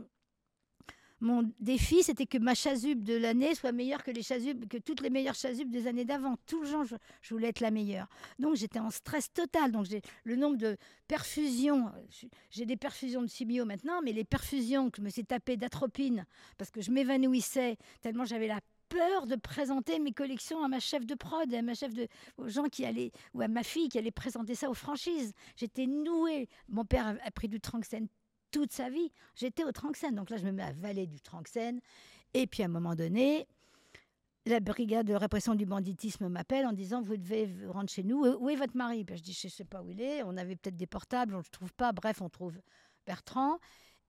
mon, 1.19 1.53
défi, 1.59 2.03
c'était 2.03 2.25
que 2.25 2.38
ma 2.38 2.53
chasuble 2.53 3.03
de 3.03 3.15
l'année 3.15 3.55
soit 3.55 3.72
meilleure 3.72 4.03
que 4.03 4.11
les 4.11 4.22
chasubes, 4.22 4.67
que 4.67 4.77
toutes 4.77 5.01
les 5.01 5.09
meilleures 5.09 5.35
chasubes 5.35 5.69
des 5.69 5.88
années 5.88 6.05
d'avant. 6.05 6.35
Tout 6.45 6.61
le 6.61 6.69
temps, 6.69 6.83
je, 6.83 7.33
voulais 7.33 7.49
être 7.49 7.61
la 7.61 7.72
meilleure. 7.72 8.07
Donc 8.39 8.55
j'étais 8.55 8.80
en 8.80 8.91
stress 8.91 9.31
total. 9.31 9.72
Donc 9.72 9.85
j'ai 9.85 10.01
le 10.23 10.35
nombre 10.35 10.57
de 10.57 10.77
perfusions, 11.07 11.91
j'ai 12.49 12.65
des 12.65 12.77
perfusions 12.77 13.22
de 13.22 13.27
chimio 13.27 13.65
maintenant, 13.65 14.01
mais 14.03 14.11
les 14.11 14.25
perfusions 14.25 14.89
que 14.89 14.97
je 14.97 15.01
me 15.01 15.09
suis 15.09 15.25
tapé 15.25 15.57
d'atropine 15.57 16.25
parce 16.57 16.72
que 16.72 16.81
je 16.81 16.91
m'évanouissais 16.91 17.77
tellement 18.01 18.25
j'avais 18.25 18.47
la 18.47 18.59
peur 18.93 19.25
de 19.25 19.35
présenter 19.35 19.97
mes 19.99 20.11
collections 20.11 20.63
à 20.63 20.67
ma 20.67 20.80
chef 20.80 21.05
de 21.05 21.15
prod, 21.15 21.51
à 21.51 21.61
ma 21.63 21.73
chef 21.73 21.93
de, 21.95 22.07
aux 22.38 22.47
gens 22.47 22.65
qui 22.65 22.85
allaient, 22.85 23.11
ou 23.33 23.41
à 23.41 23.47
ma 23.47 23.63
fille 23.63 23.89
qui 23.89 23.97
allait 23.97 24.11
présenter 24.11 24.53
ça 24.53 24.69
aux 24.69 24.75
franchises. 24.75 25.33
J'étais 25.55 25.88
nouée. 25.88 26.47
Mon 26.69 26.85
père 26.85 27.17
a, 27.23 27.31
pris 27.31 27.47
du 27.47 27.59
Tranxène 27.59 28.07
toute 28.51 28.72
sa 28.72 28.89
vie. 28.89 29.11
J'étais 29.33 29.63
au 29.63 29.72
Tranxène. 29.72 30.13
Donc 30.13 30.30
là, 30.30 30.38
je 30.38 30.45
me 30.45 30.51
mets 30.51 30.61
à 30.61 30.67
avaler 30.67 31.07
du 31.07 31.19
Tranxène. 31.19 31.80
Et 32.35 32.45
puis 32.45 32.61
à 32.61 32.67
un 32.67 32.69
moment 32.69 32.93
donné, 32.93 33.47
la 34.45 34.59
brigade 34.59 35.07
de 35.07 35.15
répression 35.15 35.55
du 35.55 35.65
banditisme 35.65 36.27
m'appelle 36.27 36.67
en 36.67 36.73
disant 36.73 37.01
Vous 37.01 37.17
devez 37.17 37.49
rendre 37.69 37.89
chez 37.89 38.03
nous. 38.03 38.23
Où 38.25 38.49
est 38.49 38.55
votre 38.55 38.77
mari? 38.77 39.05
Je 39.09 39.22
dis 39.23 39.33
Je 39.33 39.47
ne 39.47 39.51
sais 39.51 39.65
pas 39.65 39.81
où 39.81 39.89
il 39.89 40.01
est. 40.01 40.22
On 40.22 40.38
avait 40.38 40.55
peut-être 40.55 40.77
des 40.77 40.88
portables, 40.88 41.33
on 41.33 41.39
ne 41.39 41.43
le 41.43 41.49
trouve 41.49 41.73
pas. 41.73 41.93
Bref, 41.93 42.22
on 42.22 42.30
trouve 42.30 42.59
Bertrand. 43.07 43.57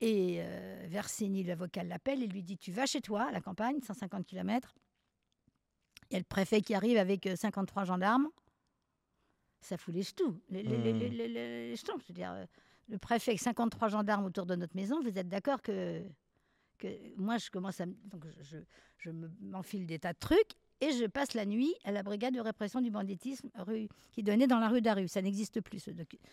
Et 0.00 0.38
euh, 0.40 0.86
Versini, 0.88 1.44
l'avocat, 1.44 1.84
l'appelle 1.84 2.22
et 2.22 2.26
lui 2.26 2.42
dit 2.42 2.56
Tu 2.58 2.72
vas 2.72 2.86
chez 2.86 3.00
toi, 3.00 3.22
à 3.24 3.30
la 3.30 3.40
campagne, 3.40 3.80
150 3.80 4.26
km. 4.26 4.74
Il 6.10 6.14
y 6.14 6.16
a 6.16 6.18
le 6.18 6.24
préfet 6.24 6.60
qui 6.60 6.74
arrive 6.74 6.98
avec 6.98 7.26
euh, 7.26 7.36
53 7.36 7.84
gendarmes. 7.84 8.28
Ça 9.60 9.78
fout 9.78 9.94
les 9.94 10.02
jetons. 10.02 10.38
Les, 10.50 10.62
Hmm. 10.62 10.82
les- 10.82 10.92
les- 10.92 11.08
les- 11.10 11.28
les 11.28 11.76
jetons. 11.76 11.98
Je 12.00 12.08
veux 12.08 12.14
dire, 12.14 12.32
euh, 12.32 12.44
le 12.88 12.98
préfet 12.98 13.30
avec 13.30 13.40
53 13.40 13.88
gendarmes 13.88 14.26
autour 14.26 14.44
de 14.46 14.54
notre 14.56 14.76
maison, 14.76 15.00
vous 15.00 15.16
êtes 15.18 15.28
d'accord 15.28 15.62
que, 15.62 16.02
que 16.78 16.88
moi, 17.16 17.38
je 17.38 17.48
commence 17.50 17.80
à. 17.80 17.86
Donc, 17.86 18.26
je, 18.42 18.58
je 18.98 19.10
me- 19.10 19.30
m'enfile 19.40 19.86
des 19.86 19.98
tas 19.98 20.12
de 20.12 20.18
trucs. 20.18 20.52
et 20.80 20.90
je 20.90 21.06
passe 21.06 21.32
la 21.34 21.46
nuit 21.46 21.72
à 21.84 21.92
la 21.92 22.02
brigade 22.02 22.34
de 22.34 22.40
répression 22.40 22.82
du 22.82 22.90
banditisme 22.90 23.48
rue, 23.54 23.88
qui 24.12 24.22
donnait 24.22 24.48
dans 24.48 24.58
la 24.58 24.68
rue 24.68 24.82
d'Aru. 24.82 25.08
Ça 25.08 25.22
n'existe 25.22 25.62
plus, 25.62 25.88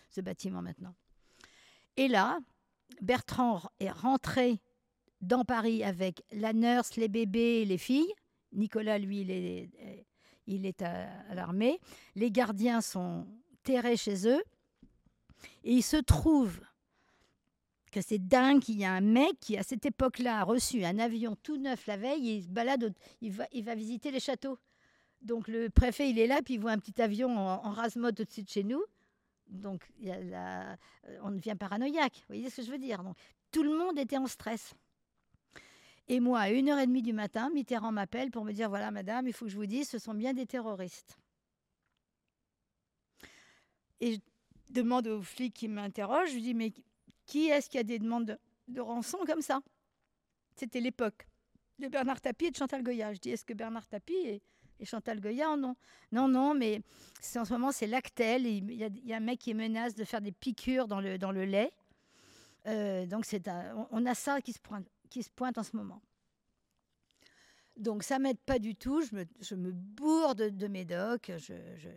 ce 0.10 0.20
bâtiment 0.20 0.62
maintenant. 0.62 0.94
Et 1.96 2.10
là, 2.10 2.40
Bertrand 3.02 3.62
est 3.80 3.92
rentré 3.92 4.60
dans 5.22 5.46
Paris 5.46 5.84
avec 5.84 6.24
la 6.32 6.54
nurse, 6.54 6.96
les 6.96 7.08
bébés 7.08 7.62
et 7.62 7.66
les 7.66 7.78
filles. 7.78 8.14
Nicolas, 8.54 8.98
lui, 8.98 9.22
il 9.22 9.32
est, 9.32 9.70
il 10.48 10.66
est 10.66 10.82
à, 10.82 11.08
à 11.30 11.36
l'armée. 11.36 11.80
Les 12.16 12.32
gardiens 12.32 12.82
sont 12.82 13.28
terrés 13.64 13.98
chez 13.98 14.28
eux. 14.28 14.44
Et 15.64 15.74
il 15.74 15.84
se 15.84 15.98
trouve 15.98 16.60
que 17.92 18.02
c'est 18.02 18.20
dingue 18.20 18.62
qu'il 18.62 18.80
y 18.80 18.86
a 18.86 18.94
un 18.94 19.02
mec 19.02 19.40
qui, 19.40 19.58
à 19.58 19.64
cette 19.64 19.86
époque-là, 19.86 20.40
a 20.40 20.44
reçu 20.44 20.84
un 20.86 20.98
avion 20.98 21.36
tout 21.44 21.58
neuf 21.58 21.86
la 21.88 21.98
veille 21.98 22.30
et 22.30 22.36
il 22.38 22.44
se 22.44 22.48
balade, 22.48 22.94
il 23.22 23.32
va, 23.34 23.46
il 23.52 23.64
va 23.64 23.76
visiter 23.76 24.12
les 24.12 24.20
châteaux. 24.20 24.58
Donc 25.22 25.48
le 25.48 25.70
préfet, 25.70 26.10
il 26.10 26.18
est 26.18 26.28
là, 26.28 26.42
puis 26.42 26.56
il 26.56 26.60
voit 26.60 26.72
un 26.72 26.80
petit 26.80 27.00
avion 27.02 27.38
en, 27.38 27.66
en 27.66 27.72
rase-mode 27.72 28.20
au-dessus 28.20 28.44
de 28.44 28.50
chez 28.50 28.64
nous. 28.64 28.84
Donc 29.52 29.92
y 30.00 30.10
a 30.10 30.78
euh, 31.08 31.20
on 31.22 31.32
devient 31.32 31.56
paranoïaque. 31.60 32.16
Vous 32.16 32.28
voyez 32.36 32.50
ce 32.50 32.58
que 32.58 32.62
je 32.64 32.72
veux 32.72 32.78
dire? 32.78 33.04
Donc, 33.04 33.18
Tout 33.52 33.64
le 33.64 33.78
monde 33.78 34.00
était 34.00 34.18
en 34.18 34.28
stress. 34.28 34.74
Et 36.08 36.20
moi, 36.20 36.40
à 36.40 36.50
1h30 36.50 37.02
du 37.02 37.14
matin, 37.14 37.50
Mitterrand 37.54 37.92
m'appelle 37.92 38.32
pour 38.32 38.44
me 38.44 38.52
dire, 38.54 38.70
voilà, 38.70 38.92
madame, 38.92 39.28
il 39.28 39.34
faut 39.34 39.46
que 39.46 39.52
je 39.52 39.56
vous 39.56 39.66
dise, 39.66 39.88
ce 39.88 40.00
sont 40.00 40.14
bien 40.14 40.34
des 40.34 40.46
terroristes. 40.46 41.18
Et 44.00 44.16
je 44.16 44.20
demande 44.72 45.08
au 45.08 45.22
flic 45.22 45.54
qui 45.54 45.68
m'interroge, 45.68 46.30
je 46.30 46.36
lui 46.36 46.42
dis, 46.42 46.54
mais 46.54 46.74
qui 47.26 47.48
est-ce 47.48 47.70
qui 47.70 47.78
a 47.78 47.84
des 47.84 48.00
demandes 48.00 48.26
de, 48.26 48.40
de 48.68 48.82
rançon 48.82 49.20
comme 49.26 49.42
ça? 49.42 49.62
C'était 50.56 50.82
l'époque 50.82 51.28
de 51.80 51.88
Bernard 51.88 52.20
Tapie 52.20 52.46
et 52.46 52.52
de 52.52 52.56
Chantal 52.58 52.84
Goya. 52.84 53.14
Je 53.14 53.20
dis, 53.20 53.30
est-ce 53.30 53.46
que 53.46 53.54
Bernard 53.54 53.88
Tapie 53.88 54.14
et, 54.14 54.42
et 54.82 54.86
Chantal 54.86 55.22
Goya 55.22 55.50
en 55.50 55.64
ont 55.64 55.76
Non, 56.12 56.28
non, 56.28 56.54
mais 56.56 56.82
en 57.36 57.46
ce 57.46 57.54
moment, 57.54 57.72
c'est 57.72 57.88
Lactel. 57.88 58.46
Il 58.46 58.74
y, 58.74 59.14
a, 59.14 59.16
un 59.16 59.20
mec 59.20 59.40
qui 59.40 59.54
menace 59.54 59.96
de 59.96 60.04
faire 60.04 60.22
des 60.22 60.32
piqûres 60.32 60.88
dans 60.88 61.00
le, 61.00 61.18
dans 61.18 61.32
le 61.32 61.46
lait. 61.46 61.72
Euh, 62.68 63.06
donc, 63.06 63.26
c'est 63.26 63.48
on, 63.48 63.88
on 63.92 64.06
a 64.06 64.16
ça 64.16 64.42
qui 64.42 64.54
se, 64.54 64.60
pointe, 64.60 64.88
qui 65.10 65.24
se 65.24 65.30
pointe 65.30 65.58
en 65.58 65.64
ce 65.64 65.76
moment. 65.76 66.02
Donc, 67.78 68.04
ça 68.04 68.20
m'aide 68.20 68.40
pas 68.40 68.60
du 68.60 68.76
tout. 68.76 69.02
Je 69.02 69.56
me, 69.56 69.72
bourre 69.72 70.36
de, 70.36 70.50
de 70.50 70.68
médoc. 70.68 71.32
Je, 71.38 71.54
je, 71.78 71.90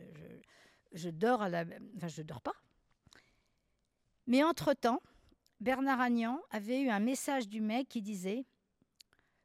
je, 0.92 1.08
dors 1.08 1.42
à 1.42 1.48
la... 1.48 1.64
Enfin, 1.96 2.08
je 2.08 2.22
dors 2.22 2.42
pas. 2.42 2.54
Mais 4.26 4.42
entre-temps, 4.42 5.00
Bernard 5.60 6.00
Agnan 6.00 6.40
avait 6.50 6.82
eu 6.82 6.90
un 6.90 7.00
message 7.00 7.48
du 7.48 7.60
mec 7.62 7.88
qui 7.88 8.02
disait 8.02 8.44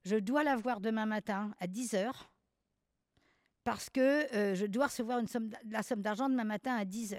Je 0.03 0.17
dois 0.17 0.43
la 0.43 0.57
voir 0.57 0.81
demain 0.81 1.05
matin 1.05 1.53
à 1.59 1.67
10h 1.67 2.11
parce 3.71 3.89
que 3.89 4.33
euh, 4.35 4.55
je 4.55 4.65
dois 4.65 4.87
recevoir 4.87 5.19
une 5.19 5.27
somme, 5.27 5.49
d- 5.49 5.57
la 5.69 5.83
somme 5.83 6.01
d'argent 6.01 6.29
demain 6.29 6.43
matin 6.43 6.75
à 6.75 6.85
10h. 6.85 7.17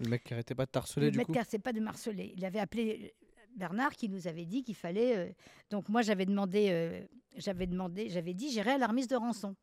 Le 0.00 0.08
mec 0.10 0.24
qui 0.24 0.32
arrêtait 0.34 0.54
pas 0.54 0.66
de 0.66 0.70
t'harceler 0.70 1.06
Le 1.06 1.12
du 1.12 1.18
mec 1.18 1.26
coup. 1.26 1.34
c'est 1.48 1.58
pas 1.58 1.72
de 1.72 1.80
marceler. 1.80 2.32
Il 2.36 2.44
avait 2.44 2.60
appelé 2.60 3.14
Bernard 3.56 3.96
qui 3.96 4.08
nous 4.08 4.26
avait 4.28 4.44
dit 4.44 4.62
qu'il 4.62 4.76
fallait. 4.76 5.16
euh, 5.16 5.32
donc 5.70 5.88
moi 5.88 6.02
j'avais 6.02 6.26
demandé, 6.26 6.68
euh, 6.70 7.04
j'avais 7.36 7.66
demandé, 7.66 8.08
j'avais 8.08 8.34
dit 8.34 8.50
j'irai 8.50 8.72
à 8.72 8.78
la 8.78 8.86
remise 8.86 9.08
de 9.08 9.16
rançon. 9.16 9.56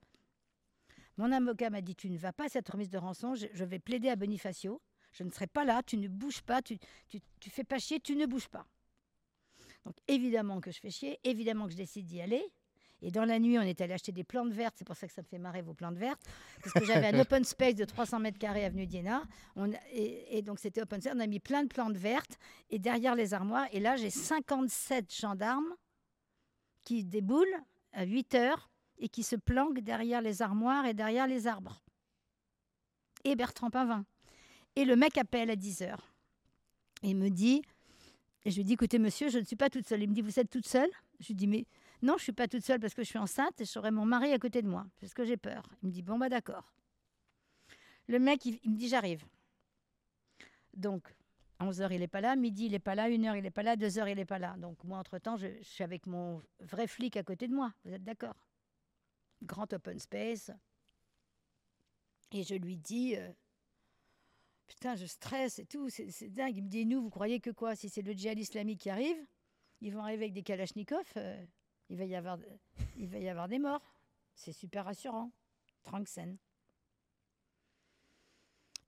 Mon 1.17 1.32
avocat 1.32 1.69
m'a 1.69 1.82
dit 1.82 1.95
tu 1.95 2.09
ne 2.09 2.17
vas 2.17 2.33
pas 2.33 2.45
à 2.45 2.49
cette 2.49 2.67
remise 2.67 2.90
de 2.90 2.98
rançon, 2.98 3.35
je, 3.35 3.48
je 3.53 3.64
vais 3.64 3.80
plaider 3.80 4.09
à 4.09 4.15
Bonifacio. 4.15 4.82
Je 5.14 5.24
ne 5.24 5.30
serai 5.32 5.48
pas 5.48 5.64
là, 5.64 5.82
tu 5.82 5.95
ne 5.95 6.09
bouges 6.09 6.41
pas, 6.41 6.61
tu, 6.61 6.77
tu, 7.07 7.22
tu 7.40 7.49
fais 7.49 7.64
pas 7.64 7.80
chier, 7.80 8.01
tu 8.01 8.17
ne 8.17 8.25
bouges 8.25 8.49
pas. 8.49 8.67
Donc 9.85 9.95
évidemment 10.09 10.59
que 10.59 10.72
je 10.72 10.80
fais 10.80 10.90
chier, 10.90 11.19
évidemment 11.24 11.67
que 11.67 11.72
je 11.72 11.77
décide 11.77 12.06
d'y 12.06 12.19
aller. 12.19 12.43
Et 13.01 13.11
dans 13.11 13.25
la 13.25 13.40
nuit, 13.40 13.59
on 13.59 13.61
est 13.61 13.80
allé 13.82 13.93
acheter 13.93 14.11
des 14.11 14.24
plantes 14.24 14.51
vertes. 14.51 14.75
C'est 14.77 14.85
pour 14.85 14.95
ça 14.95 15.06
que 15.07 15.14
ça 15.14 15.22
me 15.22 15.27
fait 15.27 15.38
marrer 15.38 15.61
vos 15.61 15.74
plantes 15.74 15.98
vertes. 15.98 16.22
Parce 16.64 16.74
que 16.74 16.85
j'avais 16.85 17.07
un 17.07 17.19
open 17.22 17.43
space 17.43 17.75
de 17.75 17.85
300 17.85 18.19
mètres 18.19 18.40
carrés 18.40 18.65
avenue 18.65 18.88
d'Iéna. 18.88 19.24
On 19.56 19.72
a- 19.72 19.77
et, 19.91 20.38
et 20.38 20.41
donc 20.41 20.59
c'était 20.59 20.82
open 20.82 21.01
space. 21.01 21.14
On 21.15 21.19
a 21.19 21.27
mis 21.27 21.40
plein 21.40 21.64
de 21.64 21.67
plantes 21.67 21.98
vertes 21.98 22.40
et 22.69 22.80
derrière 22.80 23.14
les 23.15 23.33
armoires. 23.33 23.67
Et 23.72 23.80
là, 23.80 23.95
j'ai 23.95 24.09
57 24.09 25.14
gendarmes 25.14 25.75
qui 26.83 27.03
déboulent 27.03 27.61
à 27.93 28.06
8 28.06 28.35
heures 28.35 28.69
et 28.98 29.09
qui 29.09 29.24
se 29.24 29.35
planquent 29.35 29.82
derrière 29.82 30.22
les 30.22 30.41
armoires 30.41 30.85
et 30.85 30.93
derrière 30.93 31.27
les 31.27 31.48
arbres. 31.48 31.83
Et 33.24 33.35
Bertrand 33.35 33.69
Pavin. 33.69 34.06
Et 34.75 34.85
le 34.85 34.95
mec 34.95 35.17
appelle 35.17 35.49
à 35.49 35.56
10 35.56 35.82
heures. 35.83 36.14
Et 37.03 37.09
il 37.09 37.15
me 37.17 37.30
dit, 37.30 37.61
et 38.45 38.51
je 38.51 38.57
lui 38.57 38.64
dis, 38.64 38.74
écoutez 38.74 38.99
monsieur, 38.99 39.30
je 39.30 39.40
ne 39.40 39.43
suis 39.43 39.56
pas 39.56 39.69
toute 39.69 39.88
seule. 39.88 40.01
Il 40.03 40.09
me 40.09 40.14
dit, 40.14 40.22
vous 40.22 40.40
êtes 40.40 40.49
toute 40.49 40.67
seule? 40.67 40.90
Je 41.19 41.27
lui 41.27 41.35
dis, 41.35 41.48
mais 41.48 41.65
non, 42.01 42.17
je 42.17 42.24
suis 42.24 42.32
pas 42.33 42.48
toute 42.48 42.64
seule 42.64 42.80
parce 42.80 42.93
que 42.93 43.03
je 43.03 43.09
suis 43.09 43.19
enceinte 43.19 43.59
et 43.61 43.65
j'aurai 43.65 43.91
mon 43.91 44.06
mari 44.06 44.32
à 44.32 44.40
côté 44.40 44.61
de 44.61 44.67
moi, 44.67 44.85
parce 44.99 45.14
que 45.14 45.24
j'ai 45.25 45.38
peur. 45.38 45.64
Il 45.82 45.88
me 45.88 45.91
dit, 45.91 46.01
bon, 46.03 46.17
bah 46.17 46.30
d'accord. 46.30 46.74
Le 48.07 48.19
mec, 48.19 48.45
il, 48.45 48.59
me 48.69 48.75
dit, 48.75 48.88
j'arrive. 48.88 49.25
Donc, 50.74 51.15
à 51.57 51.65
11h, 51.65 51.91
il 51.91 51.99
n'est 51.99 52.07
pas 52.07 52.22
là. 52.22 52.35
Midi, 52.35 52.65
il 52.65 52.74
n'est 52.74 52.80
pas 52.80 52.95
là. 52.95 53.09
1h, 53.09 53.38
il 53.38 53.41
n'est 53.41 53.51
pas 53.51 53.64
là. 53.64 53.75
2h, 53.75 54.09
il 54.11 54.15
n'est 54.15 54.25
pas 54.25 54.40
là. 54.40 54.56
Donc, 54.57 54.83
moi, 54.83 54.99
entre-temps, 54.99 55.38
je, 55.38 55.48
je 55.59 55.64
suis 55.67 55.83
avec 55.83 56.06
mon 56.06 56.43
vrai 56.59 56.88
flic 56.88 57.17
à 57.17 57.24
côté 57.24 57.48
de 57.48 57.53
moi. 57.53 57.74
Vous 57.83 57.93
êtes 57.93 58.03
d'accord? 58.03 58.35
Grand 59.41 59.72
open 59.74 59.98
space. 59.99 60.51
Et 62.32 62.43
je 62.43 62.56
lui 62.56 62.77
dis, 62.77 63.15
euh, 63.15 63.32
putain, 64.67 64.95
je 64.95 65.06
stresse 65.06 65.59
et 65.59 65.65
tout. 65.65 65.90
C'est 65.90 66.11
c'est 66.11 66.30
dingue. 66.30 66.57
Il 66.57 66.64
me 66.64 66.69
dit, 66.69 66.85
nous, 66.85 67.01
vous 67.01 67.09
croyez 67.09 67.40
que 67.40 67.51
quoi? 67.51 67.75
Si 67.75 67.90
c'est 67.90 68.01
le 68.01 68.14
djihad 68.14 68.38
islamique 68.38 68.82
qui 68.82 68.90
arrive, 68.90 69.17
ils 69.82 69.93
vont 69.93 70.01
arriver 70.01 70.25
avec 70.25 70.33
des 70.33 70.43
kalachnikovs. 70.43 71.14
euh, 71.17 71.43
il, 71.89 71.97
va 71.97 72.05
y 72.05 72.15
avoir, 72.15 72.38
il 72.97 73.07
va 73.07 73.17
y 73.19 73.30
avoir 73.30 73.47
des 73.47 73.59
morts. 73.59 73.81
C'est 74.33 74.53
super 74.53 74.85
rassurant. 74.85 75.31
Tranxen. 75.83 76.38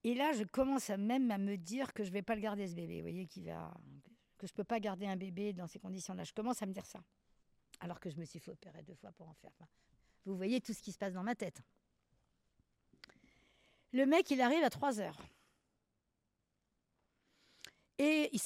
Et 0.03 0.15
là, 0.15 0.31
je 0.33 0.43
commence 0.43 0.89
même 0.89 1.29
à 1.31 1.37
me 1.37 1.57
dire 1.57 1.93
que 1.93 2.03
je 2.03 2.11
vais 2.11 2.21
pas 2.21 2.35
le 2.35 2.41
garder 2.41 2.67
ce 2.67 2.75
bébé. 2.75 2.97
Vous 2.97 3.03
voyez, 3.03 3.27
qui 3.27 3.43
va, 3.43 3.73
que 4.37 4.47
je 4.47 4.53
peux 4.53 4.63
pas 4.63 4.79
garder 4.79 5.05
un 5.05 5.17
bébé 5.17 5.53
dans 5.53 5.67
ces 5.67 5.79
conditions-là. 5.79 6.23
Je 6.23 6.33
commence 6.33 6.61
à 6.61 6.65
me 6.65 6.73
dire 6.73 6.85
ça, 6.85 6.99
alors 7.79 7.99
que 7.99 8.09
je 8.09 8.17
me 8.17 8.25
suis 8.25 8.39
fait 8.39 8.51
opérer 8.51 8.83
deux 8.83 8.95
fois 8.95 9.11
pour 9.11 9.27
en 9.27 9.33
faire. 9.33 9.51
Vous 10.25 10.35
voyez 10.35 10.61
tout 10.61 10.73
ce 10.73 10.81
qui 10.81 10.91
se 10.91 10.97
passe 10.97 11.13
dans 11.13 11.23
ma 11.23 11.35
tête. 11.35 11.61
Le 13.93 14.05
mec, 14.05 14.29
il 14.31 14.41
arrive 14.41 14.63
à 14.63 14.69
3 14.69 14.99
heures. 14.99 15.19
Et 17.97 18.29
il, 18.31 18.39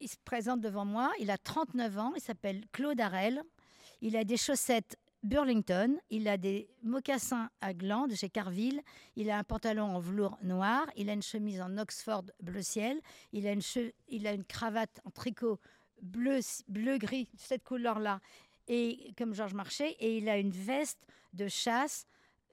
il 0.00 0.08
se 0.08 0.16
présente 0.24 0.60
devant 0.60 0.84
moi. 0.84 1.12
Il 1.20 1.30
a 1.30 1.38
39 1.38 1.98
ans. 1.98 2.12
Il 2.16 2.22
s'appelle 2.22 2.66
Claude 2.72 3.00
Harel. 3.00 3.42
Il 4.06 4.16
a 4.16 4.22
des 4.22 4.36
chaussettes 4.36 4.96
Burlington. 5.24 5.98
Il 6.10 6.28
a 6.28 6.36
des 6.36 6.70
mocassins 6.84 7.50
à 7.60 7.74
gland 7.74 8.06
de 8.06 8.14
chez 8.14 8.28
Carville. 8.30 8.80
Il 9.16 9.30
a 9.30 9.38
un 9.38 9.42
pantalon 9.42 9.82
en 9.82 9.98
velours 9.98 10.38
noir. 10.44 10.86
Il 10.94 11.10
a 11.10 11.12
une 11.12 11.24
chemise 11.24 11.60
en 11.60 11.76
Oxford 11.76 12.22
bleu 12.40 12.62
ciel. 12.62 13.00
Il 13.32 13.48
a 13.48 13.52
une, 13.52 14.44
cravate 14.44 15.00
en 15.04 15.10
tricot 15.10 15.58
bleu, 16.02 16.38
bleu 16.68 16.98
gris, 16.98 17.28
cette 17.36 17.64
couleur-là. 17.64 18.20
Et 18.68 19.12
comme 19.18 19.34
Georges 19.34 19.54
Marchais. 19.54 19.96
Et 19.98 20.18
il 20.18 20.28
a 20.28 20.38
une 20.38 20.52
veste 20.52 21.04
de 21.32 21.48
chasse 21.48 22.06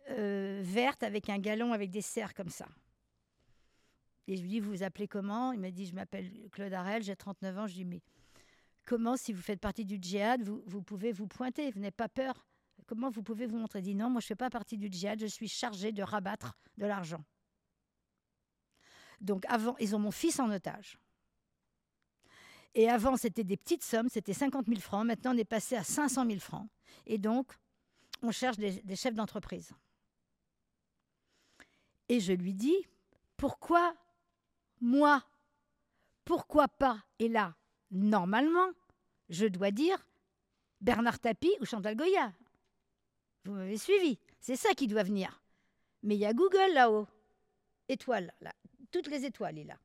euh, 0.09 0.59
verte 0.64 1.03
avec 1.03 1.30
un 1.30 1.38
galon 1.38 1.72
avec 1.72 1.91
des 1.91 2.01
cerfs 2.01 2.33
comme 2.33 2.49
ça. 2.49 2.65
Et 4.27 4.38
je 4.38 4.41
lui 4.41 4.49
dis, 4.49 4.59
vous 4.59 4.72
vous 4.72 4.83
appelez 4.83 5.07
comment? 5.07 5.51
Il 5.51 5.59
m'a 5.59 5.69
dit, 5.69 5.85
je 5.85 5.93
m'appelle 5.93 6.32
Claude 6.51 6.73
Harel, 6.73 7.03
j'ai 7.03 7.15
39 7.15 7.59
ans. 7.59 7.67
Je 7.67 7.75
lui 7.75 7.83
dis, 7.83 7.85
mais 7.85 8.01
comment, 8.85 9.17
si 9.17 9.33
vous 9.33 9.41
faites 9.41 9.59
partie 9.59 9.85
du 9.85 9.97
djihad, 10.01 10.41
vous, 10.43 10.81
pouvez 10.81 11.11
vous 11.11 11.27
pointer 11.27 11.71
Vous 11.71 11.79
n'avez 11.79 11.91
pas 11.91 12.09
peur 12.09 12.45
Comment 12.85 13.09
vous 13.09 13.23
pouvez 13.23 13.45
vous 13.45 13.57
montrer? 13.57 13.81
Dit, 13.81 13.95
non, 13.95 14.09
moi 14.09 14.19
je 14.19 14.25
ne 14.25 14.27
fais 14.29 14.35
pas 14.35 14.49
partie 14.49 14.77
du 14.77 14.89
djihad, 14.91 15.19
je 15.19 15.25
suis 15.25 15.47
chargé 15.47 15.91
de 15.91 16.03
rabattre 16.03 16.57
de 16.77 16.85
l'argent. 16.85 17.23
Donc 19.21 19.45
avant, 19.47 19.77
ils 19.79 19.95
ont 19.95 19.99
mon 19.99 20.11
fils 20.11 20.39
en 20.39 20.51
otage. 20.51 20.97
Et 22.75 22.89
avant, 22.89 23.15
c'était 23.15 23.43
des 23.43 23.55
petites 23.55 23.83
sommes, 23.83 24.09
c'était 24.09 24.33
50 24.33 24.65
000 24.67 24.79
francs. 24.81 25.05
Maintenant, 25.05 25.33
on 25.33 25.37
est 25.37 25.45
passé 25.45 25.75
à 25.75 25.83
500 25.83 26.25
000 26.25 26.39
francs. 26.39 26.67
Et 27.05 27.17
donc, 27.17 27.53
on 28.21 28.31
cherche 28.31 28.57
des 28.57 28.95
chefs 28.95 29.13
d'entreprise. 29.13 29.71
Et 32.09 32.19
je 32.19 32.33
lui 32.33 32.53
dis, 32.53 32.75
pourquoi 33.37 33.95
moi? 34.81 35.23
Pourquoi 36.25 36.67
pas? 36.67 37.03
Et 37.19 37.27
là, 37.27 37.55
normalement, 37.93 38.69
je 39.30 39.45
dois 39.45 39.72
dire 39.72 40.05
Bernard 40.81 41.19
Tapie 41.19 41.55
ou 41.61 41.65
Chantal 41.65 41.95
Goya. 41.95 42.33
Vous 43.45 43.53
m'avez 43.53 43.77
suivi. 43.77 44.19
C'est 44.39 44.55
ça 44.55 44.73
qui 44.73 44.88
doit 44.88 45.03
venir. 45.03 45.41
Mais 46.01 46.15
il 46.15 46.19
y 46.19 46.25
a 46.25 46.33
Google 46.33 46.73
là-haut. 46.73 47.07
Étoile, 47.88 48.33
là. 48.41 48.53
Toutes 48.91 49.07
les 49.07 49.25
étoiles, 49.25 49.57
il 49.57 49.67
là. 49.67 49.77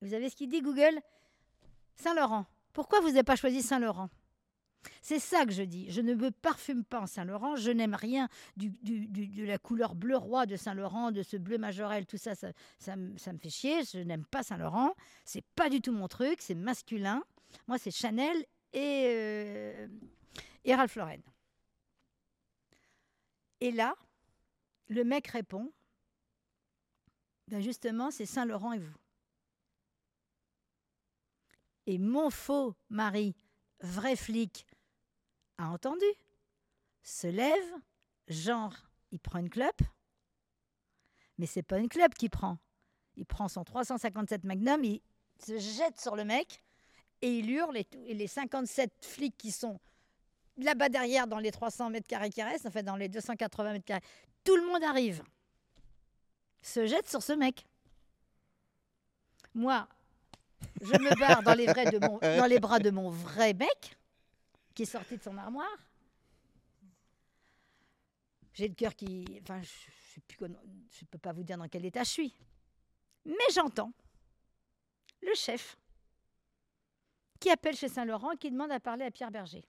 Vous 0.00 0.12
avez 0.14 0.28
ce 0.28 0.36
qu'il 0.36 0.48
dit, 0.48 0.60
Google? 0.60 1.00
Saint-Laurent. 1.96 2.46
Pourquoi 2.72 3.00
vous 3.00 3.08
n'avez 3.08 3.22
pas 3.22 3.36
choisi 3.36 3.62
Saint-Laurent? 3.62 4.10
C'est 5.02 5.18
ça 5.18 5.44
que 5.46 5.52
je 5.52 5.62
dis. 5.62 5.90
Je 5.90 6.00
ne 6.00 6.14
me 6.14 6.30
parfume 6.30 6.84
pas 6.84 7.00
en 7.00 7.06
Saint-Laurent. 7.06 7.56
Je 7.56 7.70
n'aime 7.70 7.94
rien 7.94 8.28
du, 8.56 8.70
de 8.70 9.44
la 9.44 9.58
couleur 9.58 9.94
bleu 9.94 10.16
roi 10.16 10.46
de 10.46 10.56
Saint-Laurent, 10.56 11.10
de 11.12 11.22
ce 11.22 11.36
bleu 11.36 11.58
majorel, 11.58 12.06
tout 12.06 12.16
ça, 12.18 12.34
ça, 12.34 12.52
ça 12.78 12.96
me- 12.96 13.16
ça 13.18 13.32
me 13.32 13.38
fait 13.38 13.50
chier. 13.50 13.82
Je 13.84 13.98
n'aime 14.00 14.24
pas 14.24 14.42
Saint-Laurent. 14.42 14.94
C'est 15.24 15.44
pas 15.54 15.70
du 15.70 15.80
tout 15.80 15.92
mon 15.92 16.08
truc. 16.08 16.40
C'est 16.40 16.54
masculin. 16.54 17.22
Moi, 17.66 17.78
c'est 17.78 17.90
Chanel 17.90 18.44
et, 18.72 19.04
euh, 19.06 19.88
et 20.64 20.74
Ralph 20.74 20.96
Lauren. 20.96 21.20
Et 23.60 23.70
là, 23.70 23.94
le 24.88 25.04
mec 25.04 25.28
répond 25.28 25.72
ben 27.48 27.60
Justement, 27.60 28.10
c'est 28.10 28.26
Saint-Laurent 28.26 28.72
et 28.72 28.78
vous. 28.78 28.96
Et 31.86 31.98
mon 31.98 32.30
faux 32.30 32.74
mari, 32.88 33.34
vrai 33.84 34.16
flic, 34.16 34.66
a 35.58 35.68
entendu, 35.68 36.06
se 37.02 37.26
lève, 37.26 37.74
genre, 38.28 38.74
il 39.12 39.20
prend 39.20 39.38
une 39.38 39.50
clope, 39.50 39.82
mais 41.38 41.46
c'est 41.46 41.62
pas 41.62 41.78
une 41.78 41.88
clope 41.88 42.14
qu'il 42.14 42.30
prend. 42.30 42.58
Il 43.16 43.26
prend 43.26 43.48
son 43.48 43.64
357 43.64 44.44
Magnum, 44.44 44.82
il 44.84 45.00
se 45.38 45.58
jette 45.58 46.00
sur 46.00 46.16
le 46.16 46.24
mec 46.24 46.64
et 47.22 47.38
il 47.38 47.50
hurle. 47.50 47.76
Et, 47.76 47.86
et 48.06 48.14
les 48.14 48.26
57 48.26 49.04
flics 49.04 49.36
qui 49.36 49.52
sont 49.52 49.78
là-bas 50.56 50.88
derrière, 50.88 51.26
dans 51.26 51.38
les 51.38 51.50
300 51.50 51.90
mètres 51.90 52.06
carrés 52.06 52.30
qui 52.30 52.42
restent, 52.42 52.66
en 52.66 52.70
fait, 52.70 52.82
dans 52.82 52.96
les 52.96 53.08
280 53.08 53.72
mètres 53.72 53.84
carrés, 53.84 54.04
tout 54.42 54.56
le 54.56 54.66
monde 54.66 54.82
arrive, 54.82 55.22
se 56.62 56.86
jette 56.86 57.08
sur 57.08 57.22
ce 57.22 57.32
mec. 57.32 57.66
Moi, 59.54 59.88
je 60.80 60.92
me 60.98 61.18
barre 61.18 61.42
dans 61.42 61.54
les, 61.54 61.66
vrais 61.66 61.90
de 61.90 61.98
mon- 61.98 62.18
dans 62.38 62.46
les 62.46 62.60
bras 62.60 62.78
de 62.78 62.90
mon 62.90 63.10
vrai 63.10 63.54
mec, 63.54 63.96
qui 64.74 64.82
est 64.82 64.86
sorti 64.86 65.16
de 65.16 65.22
son 65.22 65.36
armoire. 65.38 65.76
J'ai 68.52 68.68
le 68.68 68.74
cœur 68.74 68.94
qui. 68.94 69.40
Enfin, 69.42 69.60
je 69.62 70.44
ne 70.46 71.06
peux 71.10 71.18
pas 71.18 71.32
vous 71.32 71.42
dire 71.42 71.58
dans 71.58 71.68
quel 71.68 71.84
état 71.84 72.04
je 72.04 72.10
suis. 72.10 72.36
Mais 73.24 73.34
j'entends 73.52 73.92
le 75.22 75.34
chef 75.34 75.76
qui 77.40 77.50
appelle 77.50 77.74
chez 77.76 77.88
Saint-Laurent 77.88 78.36
qui 78.36 78.50
demande 78.50 78.70
à 78.70 78.78
parler 78.80 79.04
à 79.06 79.10
Pierre 79.10 79.30
Berger. 79.30 79.64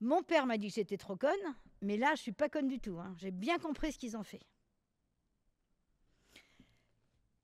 Mon 0.00 0.22
père 0.22 0.46
m'a 0.46 0.56
dit 0.56 0.68
que 0.68 0.74
j'étais 0.74 0.96
trop 0.96 1.16
conne, 1.16 1.54
mais 1.82 1.96
là, 1.98 2.14
je 2.14 2.22
suis 2.22 2.32
pas 2.32 2.48
conne 2.48 2.68
du 2.68 2.80
tout. 2.80 2.98
hein. 2.98 3.14
J'ai 3.18 3.30
bien 3.30 3.58
compris 3.58 3.92
ce 3.92 3.98
qu'ils 3.98 4.16
ont 4.16 4.22
fait. 4.24 4.40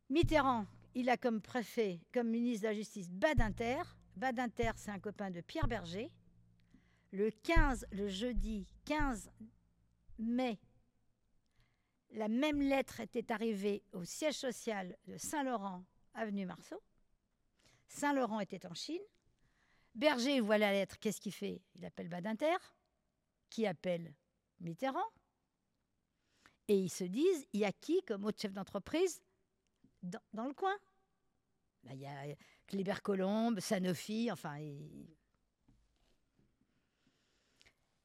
Mitterrand, 0.09 0.67
il 0.95 1.11
a 1.11 1.17
comme 1.17 1.41
préfet, 1.41 2.01
comme 2.13 2.29
ministre 2.29 2.63
de 2.63 2.69
la 2.69 2.75
Justice, 2.75 3.11
Badinter. 3.11 3.83
Badinter, 4.17 4.71
c'est 4.77 4.91
un 4.91 5.01
copain 5.01 5.31
de 5.31 5.41
Pierre 5.41 5.67
Berger. 5.67 6.11
Le 7.11 7.31
15, 7.31 7.87
le 7.93 8.09
jeudi 8.09 8.67
15 8.85 9.31
mai, 10.19 10.59
la 12.13 12.29
même 12.29 12.63
lettre 12.63 13.01
était 13.01 13.33
arrivée 13.33 13.83
au 13.93 14.05
siège 14.05 14.37
social 14.37 14.97
de 15.07 15.17
Saint-Laurent, 15.17 15.85
avenue 16.15 16.47
Marceau. 16.47 16.81
Saint-Laurent 17.89 18.41
était 18.41 18.67
en 18.67 18.75
Chine. 18.75 19.03
Berger 19.95 20.41
voit 20.41 20.59
la 20.59 20.73
lettre, 20.73 20.99
qu'est-ce 20.99 21.21
qu'il 21.21 21.33
fait? 21.33 21.63
Il 21.75 21.85
appelle 21.85 22.09
Badinter, 22.09 22.57
qui 23.51 23.67
appelle 23.67 24.15
Mitterrand. 24.61 25.07
Et 26.69 26.79
ils 26.79 26.91
se 26.91 27.05
disent, 27.05 27.47
il 27.53 27.61
y 27.61 27.65
a 27.65 27.73
qui 27.73 28.03
comme 28.03 28.25
autre 28.25 28.41
chef 28.41 28.53
d'entreprise 28.53 29.23
dans, 30.33 30.47
le 30.47 30.55
coin 30.55 30.75
Ben, 31.85 31.93
Il 31.95 32.01
y 32.01 32.07
a 32.07 32.35
Kléber 32.67 33.01
Colombe, 33.03 33.61
Sanofi, 33.61 34.31
enfin... 34.31 34.59
il- 34.59 35.07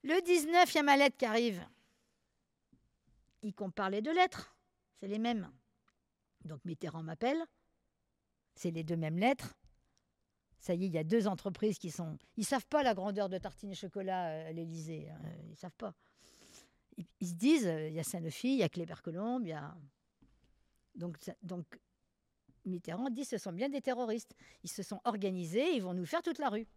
Le 0.03 0.19
19, 0.21 0.71
il 0.73 0.75
y 0.75 0.80
a 0.80 0.83
ma 0.83 0.97
lettre 0.97 1.17
qui 1.17 1.25
arrive. 1.25 1.63
Ils 3.43 3.53
comparent 3.53 3.89
les 3.91 4.01
deux 4.01 4.13
lettres, 4.13 4.55
c'est 4.99 5.07
les 5.07 5.19
mêmes. 5.19 5.51
Donc 6.43 6.63
Mitterrand 6.65 7.03
m'appelle, 7.03 7.43
c'est 8.55 8.71
les 8.71 8.83
deux 8.83 8.97
mêmes 8.97 9.19
lettres. 9.19 9.53
Ça 10.59 10.73
y 10.75 10.83
est, 10.83 10.88
il 10.88 10.93
y 10.93 10.97
a 10.97 11.03
deux 11.03 11.27
entreprises 11.27 11.80
qui 11.80 11.89
sont. 11.91 12.17
Ils 12.38 12.45
savent 12.45 12.65
pas 12.67 12.83
la 12.83 12.93
grandeur 12.93 13.30
de 13.30 13.38
tartine 13.39 13.71
et 13.71 13.75
chocolat 13.75 14.27
euh, 14.30 14.49
à 14.49 14.51
l'Élysée. 14.51 15.09
hein, 15.09 15.19
Ils 15.49 15.55
savent 15.55 15.75
pas. 15.75 15.93
Ils, 17.19 17.27
se 17.27 17.33
disent, 17.33 17.65
euh, 17.67 17.88
il 17.88 17.93
y 17.95 17.99
a 17.99 18.03
Sanofi, 18.03 18.49
il 18.53 18.59
y 18.59 18.63
a 18.63 18.69
Kléber 18.69 19.01
Colombe, 19.03 19.43
il 19.45 19.49
y 19.49 19.53
a. 19.53 19.75
Donc, 20.93 21.17
donc 21.41 21.65
Mitterrand 22.65 23.09
dit, 23.09 23.25
ce 23.25 23.38
sont 23.38 23.51
bien 23.51 23.69
des 23.69 23.81
terroristes. 23.81 24.35
Ils 24.64 24.69
se 24.69 24.83
sont 24.83 25.01
organisés, 25.03 25.75
ils 25.75 25.81
vont 25.81 25.93
nous 25.93 26.06
faire 26.06 26.22
toute 26.22 26.38
la 26.38 26.49
rue, 26.49 26.67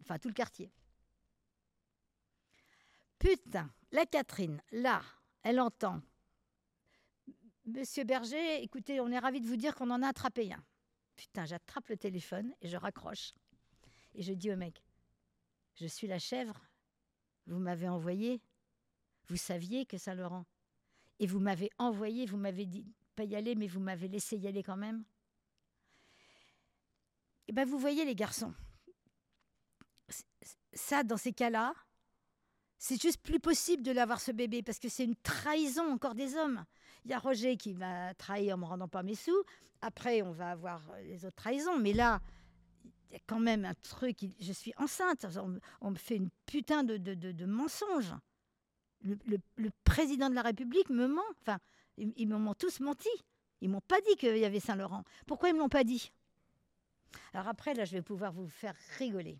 enfin 0.00 0.18
tout 0.18 0.28
le 0.28 0.34
quartier. 0.34 0.70
Putain, 3.18 3.70
la 3.90 4.06
Catherine, 4.06 4.62
là, 4.72 5.02
elle 5.42 5.60
entend. 5.60 6.00
Monsieur 7.66 8.04
Berger, 8.04 8.62
écoutez, 8.62 9.00
on 9.00 9.10
est 9.10 9.18
ravis 9.18 9.40
de 9.40 9.46
vous 9.46 9.56
dire 9.56 9.74
qu'on 9.74 9.90
en 9.90 10.02
a 10.02 10.08
attrapé 10.08 10.52
un. 10.52 10.64
Putain, 11.16 11.44
j'attrape 11.44 11.88
le 11.88 11.96
téléphone 11.96 12.54
et 12.62 12.68
je 12.68 12.76
raccroche. 12.76 13.34
Et 14.14 14.22
je 14.22 14.32
dis 14.32 14.50
au 14.50 14.56
mec, 14.56 14.82
je 15.74 15.86
suis 15.86 16.06
la 16.06 16.18
chèvre, 16.18 16.60
vous 17.46 17.58
m'avez 17.58 17.88
envoyé, 17.88 18.40
vous 19.26 19.36
saviez 19.36 19.84
que 19.84 19.98
Saint-Laurent. 19.98 20.46
Et 21.18 21.26
vous 21.26 21.40
m'avez 21.40 21.70
envoyé, 21.78 22.26
vous 22.26 22.36
m'avez 22.36 22.64
dit 22.64 22.86
pas 23.16 23.24
y 23.24 23.34
aller, 23.34 23.56
mais 23.56 23.66
vous 23.66 23.80
m'avez 23.80 24.06
laissé 24.06 24.36
y 24.36 24.46
aller 24.46 24.62
quand 24.62 24.76
même. 24.76 25.04
Et 27.48 27.52
ben 27.52 27.66
vous 27.66 27.78
voyez 27.78 28.04
les 28.04 28.14
garçons, 28.14 28.54
ça 30.72 31.02
dans 31.02 31.16
ces 31.16 31.32
cas-là, 31.32 31.74
c'est 32.78 33.00
juste 33.00 33.20
plus 33.22 33.40
possible 33.40 33.82
de 33.82 33.90
l'avoir 33.90 34.20
ce 34.20 34.30
bébé 34.30 34.62
parce 34.62 34.78
que 34.78 34.88
c'est 34.88 35.04
une 35.04 35.16
trahison 35.16 35.90
encore 35.92 36.14
des 36.14 36.36
hommes. 36.36 36.64
Il 37.04 37.10
y 37.10 37.14
a 37.14 37.18
Roger 37.18 37.56
qui 37.56 37.74
m'a 37.74 38.14
trahi 38.14 38.52
en 38.52 38.58
me 38.58 38.64
rendant 38.64 38.86
pas 38.88 39.02
mes 39.02 39.14
sous. 39.14 39.42
Après, 39.80 40.22
on 40.22 40.32
va 40.32 40.50
avoir 40.50 40.82
euh, 40.90 41.00
les 41.02 41.24
autres 41.24 41.36
trahisons. 41.36 41.78
Mais 41.78 41.92
là, 41.92 42.20
il 43.10 43.14
y 43.14 43.16
a 43.16 43.20
quand 43.26 43.40
même 43.40 43.64
un 43.64 43.74
truc. 43.74 44.18
Je 44.38 44.52
suis 44.52 44.72
enceinte. 44.76 45.26
On, 45.80 45.90
me- 45.90 45.96
fait 45.96 46.16
une 46.16 46.30
putain 46.46 46.84
de, 46.84 46.96
de, 46.96 47.14
de- 47.14 47.32
de 47.32 47.46
mensonge. 47.46 48.12
Le, 49.02 49.38
président 49.84 50.28
de 50.28 50.34
la 50.34 50.42
République 50.42 50.90
me 50.90 51.06
ment. 51.06 51.22
Enfin, 51.40 51.58
ils, 51.96 52.12
ils 52.16 52.28
m'ont 52.28 52.54
tous 52.54 52.80
menti. 52.80 53.08
Ils 53.60 53.70
m'ont 53.70 53.80
pas 53.80 54.00
dit 54.02 54.16
qu'il 54.16 54.36
y 54.36 54.44
avait 54.44 54.60
Saint-Laurent. 54.60 55.04
Pourquoi 55.26 55.48
ils 55.48 55.54
me 55.54 55.60
l'ont 55.60 55.68
pas 55.68 55.84
dit? 55.84 56.12
Alors 57.32 57.48
après, 57.48 57.74
là, 57.74 57.84
je 57.84 57.92
vais 57.92 58.02
pouvoir 58.02 58.32
vous 58.32 58.48
faire 58.48 58.74
rigoler. 58.98 59.38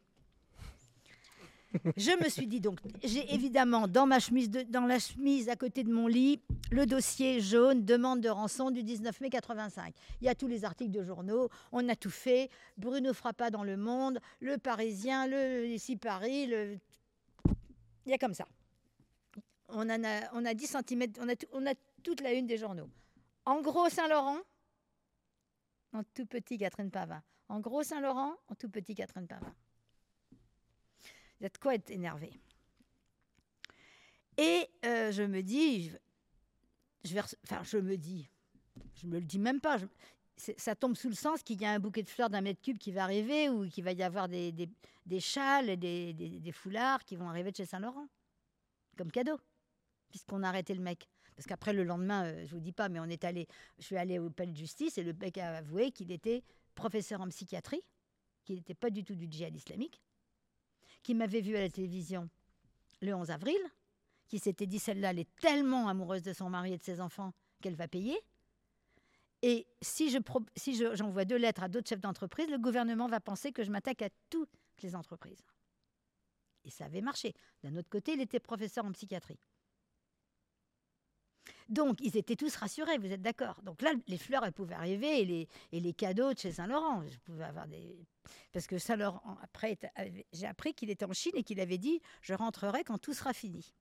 Je 1.97 2.23
me 2.23 2.29
suis 2.31 2.47
dit 2.47 2.61
donc, 2.61 2.81
j'ai 3.05 3.33
évidemment 3.35 3.87
dans 3.89 4.07
ma 4.07 4.21
chemise, 4.21 4.51
dans 4.51 4.87
la 4.87 4.99
chemise 4.99 5.49
à 5.49 5.57
côté 5.57 5.85
de 5.85 5.93
mon 5.93 6.07
lit, 6.07 6.41
le 6.71 6.87
dossier 6.87 7.41
jaune, 7.41 7.85
demande 7.85 8.21
de 8.21 8.29
rançon 8.29 8.71
du 8.71 8.83
19 8.83 9.21
mai 9.21 9.31
85. 9.31 9.95
Il 10.21 10.27
y 10.27 10.29
a 10.29 10.35
tous 10.35 10.47
les 10.47 10.65
articles 10.65 10.91
de 10.91 11.03
journaux, 11.03 11.51
on 11.73 11.87
a 11.89 11.97
tout 11.97 12.11
fait. 12.11 12.51
Bruno 12.79 13.13
Frappa 13.13 13.51
dans 13.51 13.65
Le 13.65 13.77
Monde, 13.77 14.19
Le 14.41 14.57
Parisien, 14.57 15.27
le 15.27 15.67
ici 15.67 15.97
Paris, 15.97 16.47
le... 16.47 16.79
il 18.07 18.11
y 18.11 18.15
a 18.15 18.19
comme 18.19 18.35
ça. 18.35 18.47
On, 19.69 19.89
a, 19.91 19.99
on 20.33 20.45
a 20.47 20.55
10 20.55 20.77
cm, 20.89 21.13
on 21.21 21.29
a, 21.29 21.35
on 21.53 21.67
a 21.67 21.75
toute 22.03 22.23
la 22.23 22.33
une 22.33 22.47
des 22.47 22.57
journaux. 22.57 22.89
En 23.45 23.61
gros, 23.61 23.91
Saint-Laurent, 23.91 24.39
en 25.93 26.03
tout 26.15 26.25
petit 26.25 26.57
Catherine 26.57 26.91
Pavin. 26.91 27.23
En 27.49 27.61
gros, 27.61 27.83
Saint-Laurent, 27.83 28.37
en 28.49 28.55
tout 28.55 28.69
petit 28.69 28.95
Catherine 28.95 29.27
Pavin. 29.27 29.55
Il 31.41 31.45
y 31.45 31.47
a 31.47 31.51
quoi 31.61 31.75
être 31.75 31.91
énervé? 31.91 32.33
Et 34.37 34.69
euh, 34.85 35.11
je 35.13 35.23
me 35.23 35.43
dis, 35.43 35.91
je, 37.05 37.17
je 37.63 37.79
me 37.79 37.97
dis, 37.97 38.29
je 38.95 39.07
me 39.07 39.19
le 39.19 39.25
dis 39.25 39.39
même 39.39 39.61
pas. 39.61 39.79
ça 40.37 40.75
tombe 40.77 40.95
sous 40.97 41.09
le 41.09 41.15
sens 41.15 41.43
qu'il 41.43 41.61
y 41.61 41.65
a 41.65 41.73
un 41.73 41.81
bouquet 41.81 42.03
de 42.03 42.09
fleurs 42.09 42.31
d'un 42.31 42.41
mètre 42.41 42.61
cube 42.61 42.79
qui 42.79 42.93
va 42.93 43.05
arriver 43.05 43.49
ou 43.49 43.69
qu'il 43.69 43.83
va 43.85 43.93
y 43.93 44.03
avoir 44.03 44.29
des, 44.29 44.53
châles 45.19 45.77
des- 45.77 46.13
des 46.13 46.53
foulards 46.53 47.05
qui 47.05 47.17
vont 47.17 47.29
arriver 47.29 47.51
de 47.51 47.57
chez 47.57 47.67
Saint-Laurent 47.67 48.09
comme 48.97 49.11
cadeau, 49.13 49.39
puisqu'on 50.11 50.43
a 50.43 50.49
arrêté 50.49 50.75
le 50.75 50.83
mec. 50.83 51.09
Parce 51.37 51.47
qu'après, 51.47 51.73
le 51.73 51.85
lendemain, 51.85 52.25
euh, 52.25 52.45
je 52.47 52.51
vous 52.53 52.61
dis 52.61 52.73
pas, 52.73 52.89
mais 52.89 52.99
on 52.99 53.05
est 53.05 53.23
allé, 53.23 53.47
je 53.79 53.85
suis 53.85 53.97
allée 53.97 54.19
au 54.19 54.29
palais 54.29 54.51
de 54.51 54.57
justice 54.57 54.99
et 54.99 55.05
le 55.05 55.13
mec 55.13 55.39
a 55.39 55.59
avoué 55.59 55.93
qu'il 55.93 56.11
était 56.11 56.43
professeur 56.79 57.21
en 57.21 57.29
psychiatrie, 57.29 57.83
qu'il 58.45 58.57
n'était 58.57 58.75
pas 58.75 58.91
du 58.91 59.03
tout 59.05 59.15
du 59.17 59.27
djihad 59.31 59.55
islamique, 59.55 60.01
qui 61.03 61.15
m'avait 61.15 61.41
vu 61.41 61.57
à 61.57 61.61
la 61.61 61.69
télévision 61.69 62.31
le 63.03 63.13
11 63.15 63.31
avril, 63.31 63.59
qui 64.29 64.39
s'était 64.39 64.67
dit 64.67 64.79
celle-là, 64.79 65.11
elle 65.11 65.19
est 65.19 65.37
tellement 65.37 65.89
amoureuse 65.89 66.23
de 66.23 66.33
son 66.33 66.49
mari 66.49 66.73
et 66.75 66.79
de 66.79 66.83
ses 66.83 67.01
enfants 67.01 67.33
qu'elle 67.61 67.75
va 67.75 67.89
payer. 67.89 68.19
Et 69.43 69.67
si 69.83 70.11
je 70.11 70.19
pro- 70.19 70.45
si 70.57 70.75
je- 70.77 70.95
j'envoie 70.95 71.25
deux 71.25 71.37
lettres 71.37 71.63
à 71.63 71.69
d'autres 71.69 71.89
chefs 71.89 72.01
d'entreprise, 72.01 72.49
le 72.49 72.59
gouvernement 72.59 73.07
va 73.09 73.21
penser 73.21 73.53
que 73.53 73.63
je 73.65 73.71
m'attaque 73.71 74.03
à 74.03 74.11
toutes 74.31 74.51
les 74.83 74.95
entreprises. 74.95 75.45
Et 76.65 76.71
ça 76.71 76.85
avait 76.87 77.01
marché. 77.01 77.35
D'un 77.63 77.77
autre 77.77 77.89
côté, 77.89 78.13
il 78.13 78.21
était 78.21 78.41
professeur 78.41 78.85
en 78.85 78.93
psychiatrie. 78.93 79.39
Donc, 81.69 81.99
ils 82.01 82.17
étaient 82.17 82.37
tous 82.37 82.55
rassurés, 82.57 82.99
vous 82.99 83.13
êtes 83.13 83.23
d'accord 83.23 83.61
Donc 83.63 83.83
là, 83.83 83.93
les 84.07 84.19
fleurs, 84.19 84.45
elles 84.45 84.53
pouvaient 84.53 84.75
arriver 84.75 85.21
et 85.23 85.25
les, 85.25 85.49
et 85.73 85.81
les 85.81 85.93
cadeaux 85.93 86.33
de 86.33 86.39
chez 86.39 86.53
Saint-Laurent. 86.53 87.05
Je 87.07 87.19
pouvais 87.19 87.45
avoir 87.45 87.67
des... 87.67 88.07
Parce 88.53 88.67
que 88.67 88.79
Saint-Laurent, 88.79 89.39
après, 89.43 89.79
j'ai 90.33 90.47
appris 90.47 90.75
qu'il 90.75 90.91
était 90.91 91.05
en 91.05 91.13
Chine 91.13 91.33
et 91.35 91.43
qu'il 91.43 91.61
avait 91.61 91.79
dit 91.79 92.01
«je 92.23 92.35
rentrerai 92.35 92.85
quand 92.85 92.99
tout 92.99 93.15
sera 93.15 93.33
fini». 93.33 93.75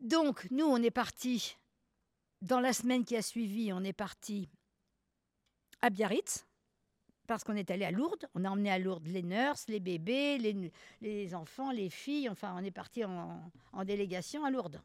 Donc, 0.00 0.48
nous, 0.50 0.64
on 0.64 0.82
est 0.82 0.90
parti, 0.90 1.56
dans 2.40 2.58
la 2.58 2.72
semaine 2.72 3.04
qui 3.04 3.16
a 3.16 3.22
suivi, 3.22 3.72
on 3.72 3.84
est 3.84 3.92
parti 3.92 4.48
à 5.80 5.90
Biarritz, 5.90 6.44
parce 7.34 7.44
qu'on 7.44 7.56
est 7.56 7.70
allé 7.70 7.84
à 7.84 7.90
Lourdes. 7.90 8.28
On 8.34 8.44
a 8.44 8.50
emmené 8.50 8.70
à 8.70 8.78
Lourdes 8.78 9.06
les 9.06 9.22
nurses, 9.22 9.66
les 9.68 9.80
bébés, 9.80 10.38
les, 10.38 10.70
les 11.00 11.34
enfants, 11.34 11.70
les 11.70 11.90
filles. 11.90 12.28
Enfin, 12.28 12.54
on 12.58 12.64
est 12.64 12.70
parti 12.70 13.04
en, 13.04 13.40
en 13.72 13.84
délégation 13.84 14.44
à 14.44 14.50
Lourdes 14.50 14.80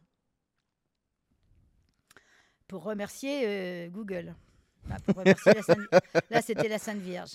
pour 2.68 2.84
remercier 2.84 3.44
euh, 3.46 3.90
Google. 3.90 4.36
Enfin, 4.86 5.00
pour 5.06 5.16
remercier 5.16 5.54
la 5.54 5.62
Sainte- 5.64 5.88
Là, 6.30 6.42
c'était 6.42 6.68
la 6.68 6.80
Sainte 6.80 7.00
Vierge. 7.00 7.34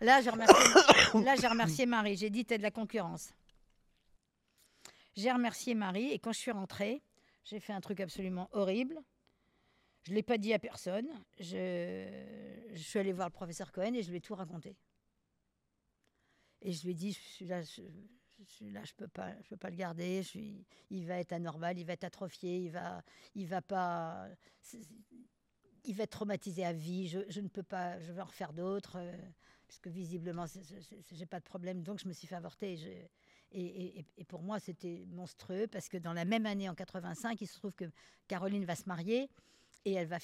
Là, 0.00 0.20
j'ai 0.22 0.30
remercié, 0.30 1.48
remercié 1.48 1.86
Marie. 1.86 2.16
J'ai 2.16 2.30
dit, 2.30 2.44
t'es 2.44 2.58
de 2.58 2.62
la 2.62 2.70
concurrence. 2.70 3.32
J'ai 5.16 5.32
remercié 5.32 5.74
Marie 5.74 6.10
et 6.12 6.18
quand 6.18 6.32
je 6.32 6.38
suis 6.38 6.50
rentrée, 6.50 7.02
j'ai 7.44 7.60
fait 7.60 7.72
un 7.72 7.80
truc 7.80 8.00
absolument 8.00 8.48
horrible. 8.52 8.98
Je 10.06 10.12
ne 10.12 10.14
l'ai 10.14 10.22
pas 10.22 10.38
dit 10.38 10.52
à 10.52 10.60
personne. 10.60 11.08
Je, 11.40 12.72
suis 12.76 12.98
allée 13.00 13.12
voir 13.12 13.26
le 13.26 13.32
professeur 13.32 13.72
Cohen 13.72 13.92
et 13.92 14.04
je 14.04 14.10
lui 14.10 14.18
ai 14.18 14.20
tout 14.20 14.36
raconté. 14.36 14.76
Et 16.62 16.70
je 16.70 16.84
lui 16.84 16.92
ai 16.92 16.94
dit, 16.94 17.12
je 17.12 17.18
suis 17.18 17.44
là, 17.44 17.60
je, 17.60 17.82
là, 18.66 18.82
peux 18.96 19.08
pas, 19.08 19.34
je 19.42 19.48
peux 19.48 19.56
pas 19.56 19.68
le 19.68 19.74
garder. 19.74 20.22
Il 20.90 21.06
va 21.06 21.18
être 21.18 21.32
anormal, 21.32 21.76
il 21.76 21.84
va 21.84 21.94
être 21.94 22.04
atrophié, 22.04 22.56
il 22.58 22.70
va, 22.70 23.02
il 23.34 23.48
va 23.48 23.62
pas, 23.62 24.28
il 25.82 25.94
va 25.96 26.04
être 26.04 26.10
traumatisé 26.10 26.64
à 26.64 26.72
vie. 26.72 27.08
Je, 27.08 27.40
ne 27.40 27.48
peux 27.48 27.64
pas, 27.64 27.98
je 27.98 28.12
vais 28.12 28.20
en 28.20 28.26
refaire 28.26 28.52
d'autres, 28.52 28.98
euh, 29.00 29.12
parce 29.66 29.80
que 29.80 29.88
visiblement, 29.88 30.44
j'ai 31.10 31.26
pas 31.26 31.40
de 31.40 31.44
problème. 31.44 31.82
Donc 31.82 31.98
je 31.98 32.06
me 32.06 32.12
suis 32.12 32.28
fait 32.28 32.36
avorter. 32.36 32.78
et- 33.50 34.06
et 34.16 34.24
pour 34.24 34.42
moi, 34.42 34.60
c'était 34.60 35.04
monstrueux 35.08 35.66
parce 35.66 35.88
que 35.88 35.96
dans 35.96 36.12
la 36.12 36.24
même 36.24 36.46
année, 36.46 36.68
en 36.68 36.76
85, 36.76 37.40
il 37.40 37.48
se 37.48 37.58
trouve 37.58 37.74
que 37.74 37.90
Caroline 38.28 38.64
va 38.64 38.76
se 38.76 38.86
marier 38.86 39.28
et 39.86 39.92
elle 39.92 40.08
va 40.08 40.18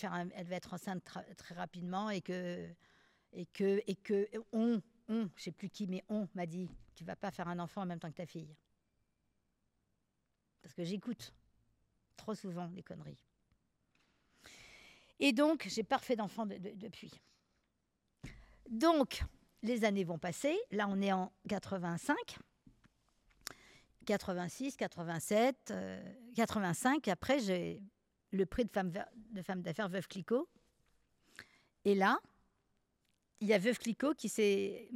être 0.57 0.75
enceinte 0.75 1.05
très 1.05 1.55
rapidement 1.55 2.11
et 2.11 2.21
que 2.21 2.69
on, 4.53 4.83
on, 5.09 5.31
je 5.37 5.43
sais 5.45 5.53
plus 5.53 5.71
qui, 5.71 5.87
mais 5.87 6.03
on 6.09 6.29
m'a 6.35 6.47
dit, 6.47 6.69
tu 6.97 7.05
vas 7.05 7.15
pas 7.15 7.31
faire 7.31 7.47
un 7.47 7.61
enfant 7.61 7.83
en 7.83 7.87
même 7.87 8.01
temps 8.01 8.11
que 8.11 8.17
ta 8.17 8.27
fille. 8.27 8.55
Parce 10.63 10.75
que 10.75 10.83
j'écoute 10.83 11.33
trop 12.17 12.35
souvent 12.35 12.69
les 12.75 12.83
conneries. 12.83 13.25
Et 15.21 15.33
donc, 15.33 15.69
j'ai 15.69 15.85
pas 15.85 15.99
refait 15.99 16.17
d'enfant 16.17 16.45
de- 16.45 16.59
de- 16.59 16.75
depuis. 16.75 17.13
Donc, 18.69 19.23
les 19.63 19.85
années 19.85 20.03
vont 20.05 20.19
passer. 20.19 20.59
Là, 20.73 20.89
on 20.89 21.01
est 21.01 21.13
en 21.13 21.33
85. 21.49 22.17
86, 24.07 24.77
87, 24.77 25.71
euh, 25.71 26.03
85. 26.35 27.07
Après, 27.07 27.39
j'ai 27.39 27.81
le 28.33 28.47
prix 28.47 28.65
de 28.65 28.71
femme, 28.71 28.93
d'affaires 29.63 29.89
Veuve 29.89 30.09
Clicquot. 30.09 30.49
Et 31.85 31.95
là, 31.95 32.19
il 33.41 33.49
y 33.49 33.55
a 33.55 33.59
Veuve 33.59 33.79
Clicquot 33.79 34.15
qui 34.15 34.29
s'est 34.29 34.89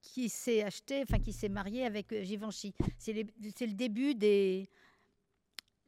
qui 0.00 0.28
s'est 0.28 0.64
acheté, 0.64 1.02
enfin 1.02 1.20
qui 1.20 1.32
s'est 1.32 1.48
marié 1.48 1.86
avec 1.86 2.12
euh, 2.12 2.24
Givenchy. 2.24 2.74
C'est 2.98 3.12
le 3.12 3.72
début 3.72 4.16
des, 4.16 4.68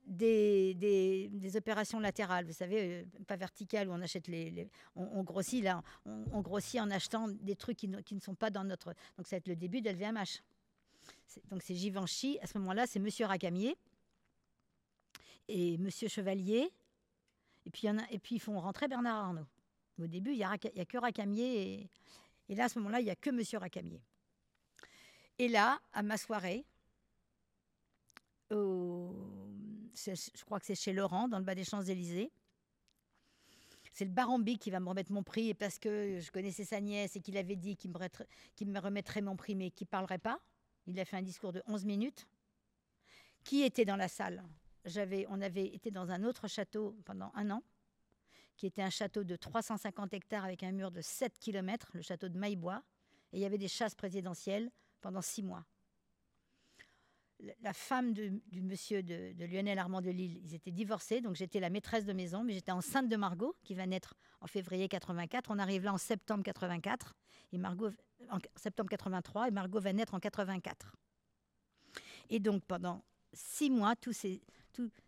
des, 0.06 0.74
des, 0.74 1.28
des 1.32 1.56
opérations 1.56 1.98
latérales, 1.98 2.44
vous 2.44 2.52
savez, 2.52 3.02
euh, 3.02 3.24
pas 3.26 3.34
verticales 3.34 3.88
où 3.88 3.92
on 3.92 4.00
achète 4.00 4.28
les, 4.28 4.70
on, 4.94 5.24
grossit 5.24 5.64
là, 5.64 5.82
on, 6.04 6.40
grossit 6.42 6.80
en 6.80 6.92
achetant 6.92 7.26
des 7.26 7.56
trucs 7.56 7.76
qui 7.78 7.90
qui 8.04 8.14
ne 8.14 8.20
sont 8.20 8.36
pas 8.36 8.50
dans 8.50 8.62
notre. 8.62 8.94
Donc 9.16 9.26
ça 9.26 9.34
va 9.34 9.38
être 9.38 9.48
le 9.48 9.56
début 9.56 9.80
de 9.80 9.90
LVMH. 9.90 10.42
Donc 11.50 11.62
c'est 11.62 11.74
Givenchy. 11.74 12.38
À 12.40 12.46
ce 12.46 12.56
moment-là, 12.58 12.86
c'est 12.86 13.00
Monsieur 13.00 13.26
Racamier 13.26 13.76
et 15.48 15.78
Monsieur 15.78 16.08
Chevalier. 16.08 16.70
Et 17.66 17.70
puis, 17.70 17.88
ils 18.30 18.40
font 18.40 18.58
rentrer 18.60 18.88
Bernard 18.88 19.24
Arnault. 19.24 19.46
Au 20.00 20.06
début, 20.06 20.32
il 20.32 20.38
n'y 20.38 20.44
a, 20.44 20.58
que 20.58 20.98
Racamier. 20.98 21.88
Et, 22.48 22.54
là, 22.54 22.64
à 22.64 22.68
ce 22.68 22.78
moment-là, 22.78 23.00
il 23.00 23.04
n'y 23.04 23.10
a 23.10 23.16
que 23.16 23.30
Monsieur 23.30 23.58
Racamier. 23.58 24.02
Et 25.38 25.48
là, 25.48 25.80
à 25.92 26.02
ma 26.02 26.16
soirée, 26.16 26.64
je 28.50 30.44
crois 30.44 30.60
que 30.60 30.66
c'est 30.66 30.74
chez 30.74 30.92
Laurent, 30.92 31.28
dans 31.28 31.38
le 31.38 31.44
bas 31.44 31.54
des 31.54 31.64
Champs-Élysées. 31.64 32.30
C'est 33.92 34.04
le 34.04 34.10
baron 34.10 34.40
Big 34.40 34.58
qui 34.58 34.70
va 34.70 34.80
me 34.80 34.88
remettre 34.88 35.12
mon 35.12 35.22
prix 35.22 35.54
parce 35.54 35.78
que 35.78 36.18
je 36.20 36.30
connaissais 36.32 36.64
sa 36.64 36.80
nièce 36.80 37.14
et 37.14 37.20
qu'il 37.20 37.36
avait 37.36 37.54
dit 37.54 37.76
qu'il 37.76 37.92
me, 37.92 38.72
me 38.72 38.78
remettrait 38.80 39.20
mon 39.20 39.36
prix 39.36 39.54
mais 39.54 39.70
qu'il 39.70 39.84
ne 39.84 39.90
parlerait 39.90 40.18
pas. 40.18 40.40
Il 40.88 40.98
a 40.98 41.04
fait 41.04 41.16
un 41.16 41.22
discours 41.22 41.52
de 41.52 41.62
11 41.66 41.84
minutes. 41.84 42.26
Qui 43.44 43.62
était 43.62 43.84
dans 43.84 43.94
la 43.94 44.08
salle? 44.08 44.42
On 44.86 45.40
avait 45.40 45.66
été 45.66 45.90
dans 45.90 46.10
un 46.10 46.24
autre 46.24 46.48
château 46.48 46.96
pendant 47.04 47.30
un 47.34 47.50
an, 47.50 47.62
qui 48.56 48.66
était 48.66 48.82
un 48.82 48.90
château 48.90 49.24
de 49.24 49.36
350 49.36 50.12
hectares 50.14 50.44
avec 50.44 50.62
un 50.62 50.72
mur 50.72 50.90
de 50.90 51.00
7 51.00 51.38
km, 51.38 51.90
le 51.94 52.02
château 52.02 52.28
de 52.28 52.38
Maillebois. 52.38 52.82
Et 53.32 53.38
il 53.38 53.40
y 53.40 53.46
avait 53.46 53.58
des 53.58 53.68
chasses 53.68 53.94
présidentielles 53.94 54.70
pendant 55.00 55.22
six 55.22 55.42
mois. 55.42 55.64
La- 57.60 57.72
femme 57.72 58.12
du 58.12 58.62
monsieur 58.62 59.02
de, 59.02 59.34
Lionel 59.44 59.78
Armand 59.78 60.00
de 60.00 60.10
Lille, 60.10 60.40
ils 60.44 60.54
étaient 60.54 60.70
divorcés, 60.70 61.20
donc 61.20 61.34
j'étais 61.34 61.58
la 61.60 61.68
maîtresse 61.68 62.04
de 62.04 62.12
maison, 62.12 62.44
mais 62.44 62.52
j'étais 62.52 62.70
enceinte 62.72 63.08
de 63.08 63.16
Margot, 63.16 63.56
qui 63.64 63.74
va 63.74 63.86
naître 63.86 64.14
en 64.40 64.46
février 64.46 64.88
84. 64.88 65.50
On 65.50 65.58
arrive 65.58 65.82
là 65.84 65.92
en 65.92 65.98
septembre 65.98 66.44
84, 66.44 67.14
et 67.52 67.58
Margot 67.58 67.90
en 68.30 68.38
septembre 68.56 68.88
83, 68.88 69.48
et 69.48 69.50
Margot 69.50 69.80
va 69.80 69.92
naître 69.92 70.14
en 70.14 70.20
84. 70.20 70.94
Et 72.30 72.38
donc 72.38 72.64
pendant 72.64 73.02
six 73.32 73.68
mois, 73.68 73.96
tout 73.96 74.12
ces- 74.12 74.40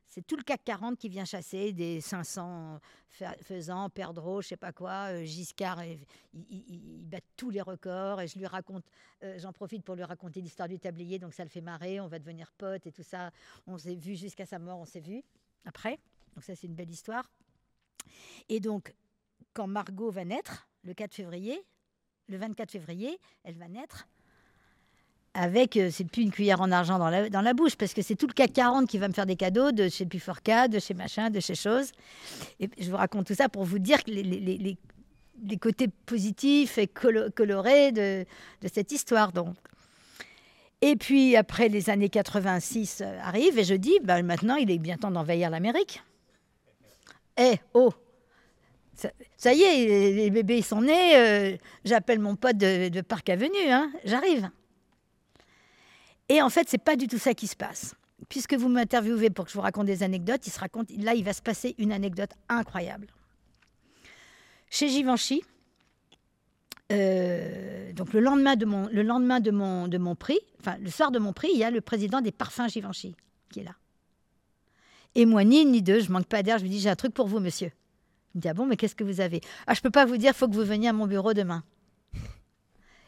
c'est 0.06 0.26
tout 0.26 0.36
le 0.36 0.42
CAC 0.42 0.62
40 0.64 0.98
qui 0.98 1.08
vient 1.08 1.24
chasser 1.24 1.72
des 1.72 2.00
500 2.00 2.80
fa- 3.08 3.36
faisans, 3.42 3.90
perdreaux, 3.90 4.40
je 4.42 4.48
sais 4.48 4.56
pas 4.56 4.72
quoi. 4.72 5.12
euh, 5.12 5.24
Giscard, 5.24 5.84
il- 5.84 6.04
il 6.32 7.04
bat 7.06 7.18
tous 7.36 7.50
les 7.50 7.60
records 7.60 8.20
et 8.20 8.28
je 8.28 8.38
lui 8.38 8.46
raconte, 8.46 8.84
euh, 9.22 9.38
j'en 9.38 9.52
profite 9.52 9.82
pour 9.84 9.94
lui 9.96 10.04
raconter 10.04 10.40
l'histoire 10.40 10.68
du 10.68 10.78
tablier, 10.78 11.18
donc 11.18 11.34
ça 11.34 11.42
le 11.44 11.50
fait 11.50 11.60
marrer, 11.60 12.00
on 12.00 12.06
va 12.08 12.18
devenir 12.18 12.52
potes 12.52 12.86
et 12.86 12.92
tout 12.92 13.02
ça. 13.02 13.30
On 13.66 13.76
s'est 13.78 13.94
vu 13.96 14.14
jusqu'à 14.16 14.46
sa 14.46 14.58
mort, 14.58 14.78
on 14.78 14.84
s'est 14.84 15.00
vu 15.00 15.22
après. 15.64 15.98
Donc 16.34 16.44
ça, 16.44 16.54
c'est 16.54 16.66
une 16.66 16.74
belle 16.74 16.90
histoire. 16.90 17.30
Et 18.48 18.60
donc, 18.60 18.94
quand 19.52 19.66
Margot 19.66 20.10
va 20.10 20.24
naître, 20.24 20.68
le 20.84 20.94
4 20.94 21.14
février, 21.14 21.60
le 22.28 22.36
24 22.36 22.70
février, 22.70 23.18
elle 23.42 23.56
va 23.56 23.68
naître 23.68 24.06
avec, 25.36 25.76
euh, 25.76 25.90
c'est 25.92 26.05
plus 26.05 26.23
une 26.23 26.31
cuillère 26.31 26.60
en 26.60 26.73
argent 26.73 26.98
dans 26.98 27.10
la, 27.10 27.55
bouche, 27.55 27.76
parce 27.76 27.92
que 27.92 28.02
c'est 28.02 28.16
tout 28.16 28.26
le 28.26 28.32
CAC 28.32 28.55
40 28.55 28.89
qui 28.89 28.98
va 28.98 29.06
me 29.08 29.12
faire 29.12 29.26
des 29.26 29.36
cadeaux 29.36 29.70
de 29.70 29.89
chez 29.89 30.06
Puforca, 30.06 30.66
de 30.66 30.78
chez 30.78 30.94
machin, 30.94 31.31
de 31.31 31.40
chez 31.40 31.55
chose. 31.55 31.92
Et 32.58 32.70
je 32.78 32.90
vous 32.90 32.97
raconte 32.97 33.26
tout 33.26 33.34
ça 33.34 33.48
pour 33.48 33.65
vous 33.65 33.78
dire 33.78 33.98
les, 34.06 34.76
côtés 35.60 35.89
positifs 35.89 36.78
et 36.78 36.86
colo- 36.86 37.31
colorés 37.31 37.92
de, 37.92 38.24
cette 38.73 38.92
histoire. 38.92 39.32
Donc. 39.32 39.55
Et 40.81 40.97
puis 40.97 41.36
après, 41.36 41.68
les 41.68 41.90
années 41.90 42.08
86 42.08 43.02
euh, 43.02 43.18
arrivent 43.23 43.58
et 43.58 43.65
je 43.65 43.74
dis, 43.74 43.98
bah, 44.02 44.23
maintenant, 44.23 44.56
il 44.56 44.70
est 44.70 44.78
bien 44.78 44.97
temps 44.97 45.10
d'envahir 45.10 45.50
l'Amérique. 45.50 46.02
Eh, 47.39 47.56
oh 47.74 47.92
ça, 49.36 49.52
y 49.52 49.62
est, 49.62 50.12
les, 50.12 50.31
bébés 50.31 50.62
sont 50.62 50.81
nés, 50.81 51.16
euh, 51.16 51.56
j'appelle 51.84 52.18
mon 52.18 52.34
pote 52.34 52.56
de, 52.56 52.89
de 52.89 53.00
Parc 53.02 53.28
Avenue, 53.28 53.68
hein, 53.68 53.92
j'arrive. 54.06 54.48
Et 56.28 56.42
en 56.42 56.50
fait, 56.50 56.68
c'est 56.68 56.82
pas 56.82 56.96
du 56.96 57.06
tout 57.06 57.18
ça 57.18 57.34
qui 57.34 57.46
se 57.46 57.56
passe. 57.56 57.94
Puisque 58.28 58.55
vous 58.55 58.68
m'interviewez 58.68 59.30
pour 59.30 59.44
que 59.44 59.50
je 59.50 59.56
vous 59.56 59.62
raconte 59.62 59.86
des 59.86 60.02
anecdotes, 60.02 60.46
il 60.88 61.05
là, 61.05 61.14
il 61.14 61.24
va 61.24 61.32
se 61.32 61.42
passer 61.42 61.74
une 61.78 61.92
anecdote 61.92 62.30
incroyable. 62.48 63.08
Chez 64.70 64.88
Givenchy, 64.88 65.42
euh, 66.92 67.92
donc 67.92 68.12
le 68.12 68.20
lendemain 68.20 68.56
de 68.56 68.64
mon, 68.64 68.88
le 68.88 69.02
lendemain 69.02 69.40
de 69.40 69.50
mon, 69.50 69.88
de 69.88 69.98
mon 69.98 70.14
prix, 70.14 70.38
enfin 70.60 70.76
le 70.80 70.90
soir 70.90 71.10
de 71.10 71.18
mon 71.18 71.32
prix, 71.32 71.50
il 71.52 71.58
y 71.58 71.64
a 71.64 71.70
le 71.70 71.80
président 71.80 72.20
des 72.20 72.32
parfums 72.32 72.68
Givenchy 72.68 73.14
qui 73.50 73.60
est 73.60 73.64
là. 73.64 73.74
Et 75.14 75.24
moi, 75.24 75.44
ni 75.44 75.62
une 75.62 75.72
ni 75.72 75.82
deux, 75.82 76.00
je 76.00 76.12
manque 76.12 76.26
pas 76.26 76.42
d'air, 76.42 76.58
je 76.58 76.64
lui 76.64 76.70
dis 76.70 76.80
j'ai 76.80 76.90
un 76.90 76.96
truc 76.96 77.14
pour 77.14 77.26
vous, 77.26 77.40
monsieur. 77.40 77.70
Il 78.34 78.38
me 78.38 78.42
dit 78.42 78.48
ah 78.48 78.55
bon, 78.55 78.66
mais 78.66 78.76
qu'est-ce 78.76 78.94
que 78.94 79.05
vous 79.05 79.20
avez? 79.20 79.40
Ah, 79.66 79.74
je 79.74 79.80
peux 79.80 79.90
pas 79.90 80.05
vous 80.05 80.16
dire, 80.16 80.34
faut 80.34 80.48
que 80.48 80.55
vous 80.55 80.64
veniez 80.64 80.88
à 80.88 80.92
mon 80.92 81.06
bureau 81.06 81.32
demain. 81.32 81.64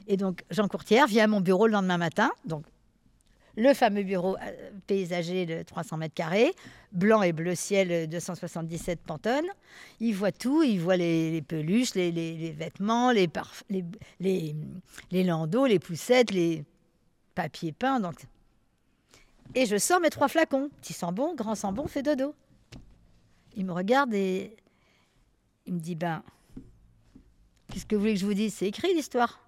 Et 0.06 0.16
donc 0.16 0.44
Jean 0.50 0.68
Courtière 0.68 1.06
vient 1.06 1.24
à 1.24 1.28
mon 1.28 1.40
bureau 1.40 1.66
le 1.66 1.72
lendemain 1.72 1.98
matin, 1.98 2.30
donc 2.46 2.64
le 3.58 3.74
fameux 3.74 4.04
bureau 4.04 4.36
euh, 4.36 4.70
paysager 4.86 5.44
de 5.44 5.62
300 5.62 5.96
mètres 5.96 6.14
carrés, 6.14 6.54
blanc 6.92 7.22
et 7.22 7.32
bleu 7.32 7.56
ciel 7.56 7.90
euh, 7.90 8.06
277 8.06 9.00
Pantone. 9.00 9.46
Il 9.98 10.12
voit 10.12 10.30
tout, 10.30 10.62
il 10.62 10.78
voit 10.80 10.96
les, 10.96 11.42
peluches, 11.42 11.94
les, 11.96 12.54
vêtements, 12.56 13.10
les, 13.10 13.28
les 14.20 15.24
landaux, 15.24 15.66
les 15.66 15.80
poussettes, 15.80 16.30
les 16.30 16.64
papiers 17.34 17.72
peints. 17.72 18.00
Donc... 18.00 18.14
Et 19.54 19.66
je 19.66 19.76
sors 19.76 20.00
mes 20.00 20.10
trois 20.10 20.28
flacons. 20.28 20.70
Petit 20.80 20.92
sambon, 20.92 21.34
grand 21.34 21.56
sambon, 21.56 21.88
fait 21.88 22.02
dodo. 22.02 22.34
Il 23.56 23.64
me 23.64 23.72
regarde 23.72 24.14
et 24.14 24.56
il 25.66 25.74
me 25.74 25.80
dit, 25.80 25.96
ben, 25.96 26.22
qu'est-ce 27.72 27.86
que 27.86 27.96
vous 27.96 28.02
voulez 28.02 28.14
que 28.14 28.20
je 28.20 28.26
vous 28.26 28.34
dise? 28.34 28.54
C'est 28.54 28.66
écrit 28.66 28.94
l'histoire. 28.94 29.40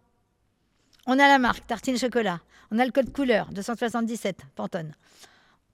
On 1.06 1.12
a 1.12 1.28
la 1.28 1.38
marque, 1.38 1.66
tartine 1.66 1.96
chocolat. 1.96 2.40
On 2.70 2.78
a 2.78 2.84
le 2.84 2.92
code 2.92 3.12
couleur, 3.12 3.48
277, 3.52 4.42
Pantone. 4.54 4.92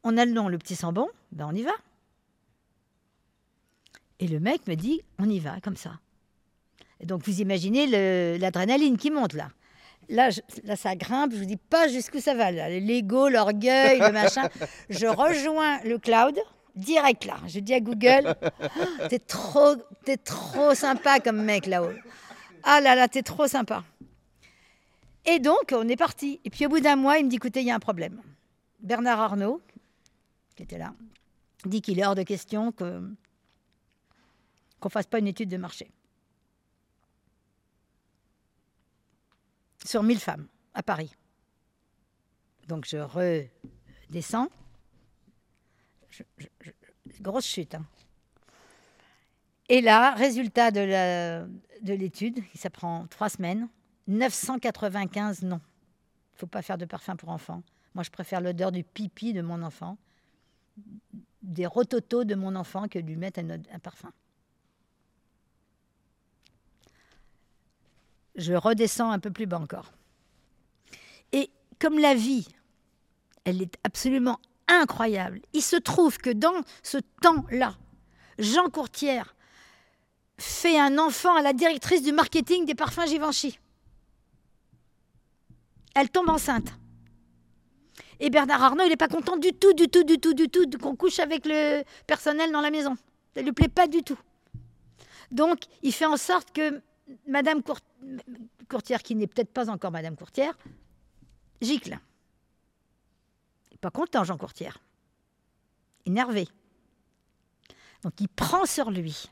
On 0.03 0.17
a 0.17 0.25
le 0.25 0.33
nom, 0.33 0.49
le 0.49 0.59
petit 0.59 0.77
sambon. 0.77 1.09
Ben, 1.33 1.47
on 1.51 1.55
y 1.55 1.63
va. 1.63 1.73
Et 4.19 4.29
le 4.29 4.41
mec 4.41 4.67
me 4.67 4.75
dit, 4.75 5.03
on 5.19 5.29
y 5.29 5.39
va, 5.41 5.61
comme 5.61 5.77
ça. 5.77 5.93
Et 7.01 7.07
donc, 7.07 7.23
vous 7.27 7.41
imaginez 7.41 8.39
l'adrénaline 8.39 8.97
qui 8.97 9.11
monte 9.11 9.35
là. 9.35 9.51
Là, 10.09 10.31
je- 10.31 10.41
là, 10.65 10.77
ça 10.77 10.95
grimpe, 10.95 11.33
je 11.33 11.39
vous 11.39 11.45
dis 11.45 11.57
pas 11.59 11.89
jusqu'où 11.89 12.21
ça 12.21 12.33
va. 12.35 12.51
L'ego, 12.51 13.29
l'orgueil, 13.29 13.99
le 13.99 14.13
machin. 14.13 14.49
Je 14.89 15.07
rejoins 15.07 15.81
le 15.83 15.99
cloud, 15.99 16.39
direct 16.77 17.25
là. 17.25 17.37
Je 17.49 17.59
dis 17.59 17.75
à 17.75 17.81
Google, 17.81 18.37
Ah, 18.41 19.09
t'es 19.11 19.19
trop, 19.19 19.75
t'es 20.05 20.17
trop 20.17 20.75
sympa 20.75 21.19
comme 21.19 21.43
mec 21.43 21.67
là-haut. 21.67 21.91
Ah 22.63 22.81
là 22.81 22.95
là, 22.95 23.09
t'es 23.09 23.23
trop 23.23 23.49
sympa. 23.49 23.83
Et 25.27 25.41
donc, 25.41 25.73
on 25.73 25.89
est 25.89 25.97
parti. 25.97 26.41
Et 26.45 26.51
puis, 26.51 26.67
au 26.67 26.69
bout 26.69 26.81
d'un 26.81 26.97
mois, 26.97 27.19
il 27.19 27.25
me 27.25 27.31
dit, 27.31 27.37
écoutez, 27.37 27.61
il 27.61 27.67
y 27.67 27.71
a 27.71 27.75
un 27.75 27.81
problème. 27.81 28.23
Bernard 28.81 29.21
Arnault, 29.21 29.61
qui 30.55 30.63
était 30.63 30.79
là, 30.79 30.95
dit 31.65 31.83
qu'il 31.83 31.99
est 31.99 32.07
hors 32.07 32.15
de 32.15 32.23
question 32.23 32.73
que 32.73 33.03
qu'on 34.79 34.89
fasse 34.91 35.07
pas 35.07 35.19
une 35.19 35.27
étude 35.27 35.49
de 35.49 35.57
marché. 35.57 35.91
Sur 39.85 40.03
1000 40.03 40.21
femmes, 40.21 40.47
à 40.75 40.83
Paris. 40.83 41.15
Donc, 42.69 42.87
je 42.87 42.99
redescends. 42.99 44.49
Grosse 47.21 47.47
chute. 47.47 47.75
hein. 47.75 47.87
Et 49.69 49.81
là, 49.81 50.15
résultat 50.15 50.71
de 50.71 51.47
l'étude, 51.83 52.41
ça 52.55 52.71
prend 52.71 53.07
trois 53.07 53.29
semaines, 53.29 53.69
995 54.07 55.43
non. 55.43 55.61
Il 56.35 56.39
faut 56.39 56.47
pas 56.47 56.63
faire 56.63 56.79
de 56.79 56.85
parfum 56.85 57.17
pour 57.17 57.31
enfants. 57.31 57.63
Moi, 57.95 58.05
je 58.05 58.11
préfère 58.11 58.41
l'odeur 58.41 58.73
du 58.73 58.85
pipi 58.85 59.33
de 59.33 59.41
mon 59.41 59.63
enfant, 59.63 59.97
des 61.43 61.67
rototos 61.67 62.25
de 62.25 62.35
mon 62.35 62.55
enfant 62.55 62.89
que 62.89 62.99
de 62.99 63.07
lui 63.07 63.17
mettre 63.17 63.41
un 63.41 63.79
parfum. 63.79 64.13
Je 68.35 68.53
redescends 68.53 69.11
un 69.11 69.19
peu 69.19 69.31
plus 69.31 69.47
bas 69.47 69.59
encore. 69.59 69.93
Et 71.33 71.51
comme 71.79 71.99
la 71.99 72.15
vie, 72.15 72.47
elle 73.45 73.63
est 73.63 73.77
absolument 73.83 74.39
incroyable, 74.69 75.41
il 75.55 75.63
se 75.63 75.77
trouve 75.77 76.19
que 76.19 76.31
dans 76.31 76.61
ce 76.83 76.99
temps-là, 77.23 77.77
Jean 78.39 78.69
Courtière 78.69 79.35
fait 80.39 80.79
un 80.79 80.99
enfant 80.99 81.35
à 81.35 81.43
la 81.43 81.53
directrice 81.55 82.03
du 82.03 82.13
marketing 82.13 82.67
des 82.67 82.75
parfums 82.75 83.07
Givenchy. 83.07 83.59
Elle 85.99 86.11
tombe 86.11 86.29
enceinte. 86.29 86.69
Et 88.21 88.29
Bernard 88.29 88.63
Arnault, 88.63 88.85
il 88.85 88.91
n'est 88.91 88.97
pas 88.97 89.09
content 89.09 89.39
du 89.39 89.53
tout, 89.55 89.73
du 89.73 89.89
tout, 89.89 90.05
du 90.05 90.19
tout, 90.19 90.35
du 90.35 90.49
tout 90.51 90.69
qu'on 90.79 90.95
couche 90.95 91.19
avec 91.19 91.47
le 91.47 91.83
personnel 92.07 92.53
dans 92.53 92.61
la 92.61 92.71
maison. 92.71 92.97
Ça 93.35 93.41
ne 93.41 93.47
lui 93.47 93.53
plaît 93.53 93.69
pas 93.69 93.87
du 93.87 94.03
tout. 94.03 94.19
Donc, 95.31 95.61
il 95.83 95.93
fait 95.93 96.05
en 96.05 96.19
sorte 96.19 96.53
que 96.53 96.83
Madame 97.27 97.63
Cour- 97.63 97.81
Courtière, 98.69 99.03
qui 99.03 99.15
n'est 99.15 99.27
peut-être 99.27 99.51
pas 99.53 99.71
encore 99.71 99.91
Madame 99.91 100.17
Courtière, 100.17 100.57
gicle. 101.63 101.99
Il 103.71 103.75
n'est 103.75 103.79
pas 103.79 103.91
content, 103.91 104.23
Jean 104.23 104.37
Courtière. 104.37 104.79
Énervé. 106.05 106.47
Donc, 108.03 108.13
il 108.21 108.29
prend 108.29 108.67
sur 108.67 108.91
lui. 108.91 109.31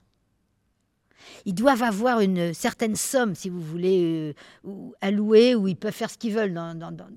Ils 1.44 1.54
doivent 1.54 1.82
avoir 1.82 2.20
une 2.20 2.52
certaine 2.54 2.96
somme, 2.96 3.34
si 3.34 3.48
vous 3.48 3.60
voulez, 3.60 4.02
euh, 4.04 4.34
ou 4.68 4.94
allouée, 5.00 5.54
où 5.54 5.68
ils 5.68 5.76
peuvent 5.76 5.92
faire 5.94 6.10
ce 6.10 6.18
qu'ils 6.18 6.32
veulent, 6.34 6.54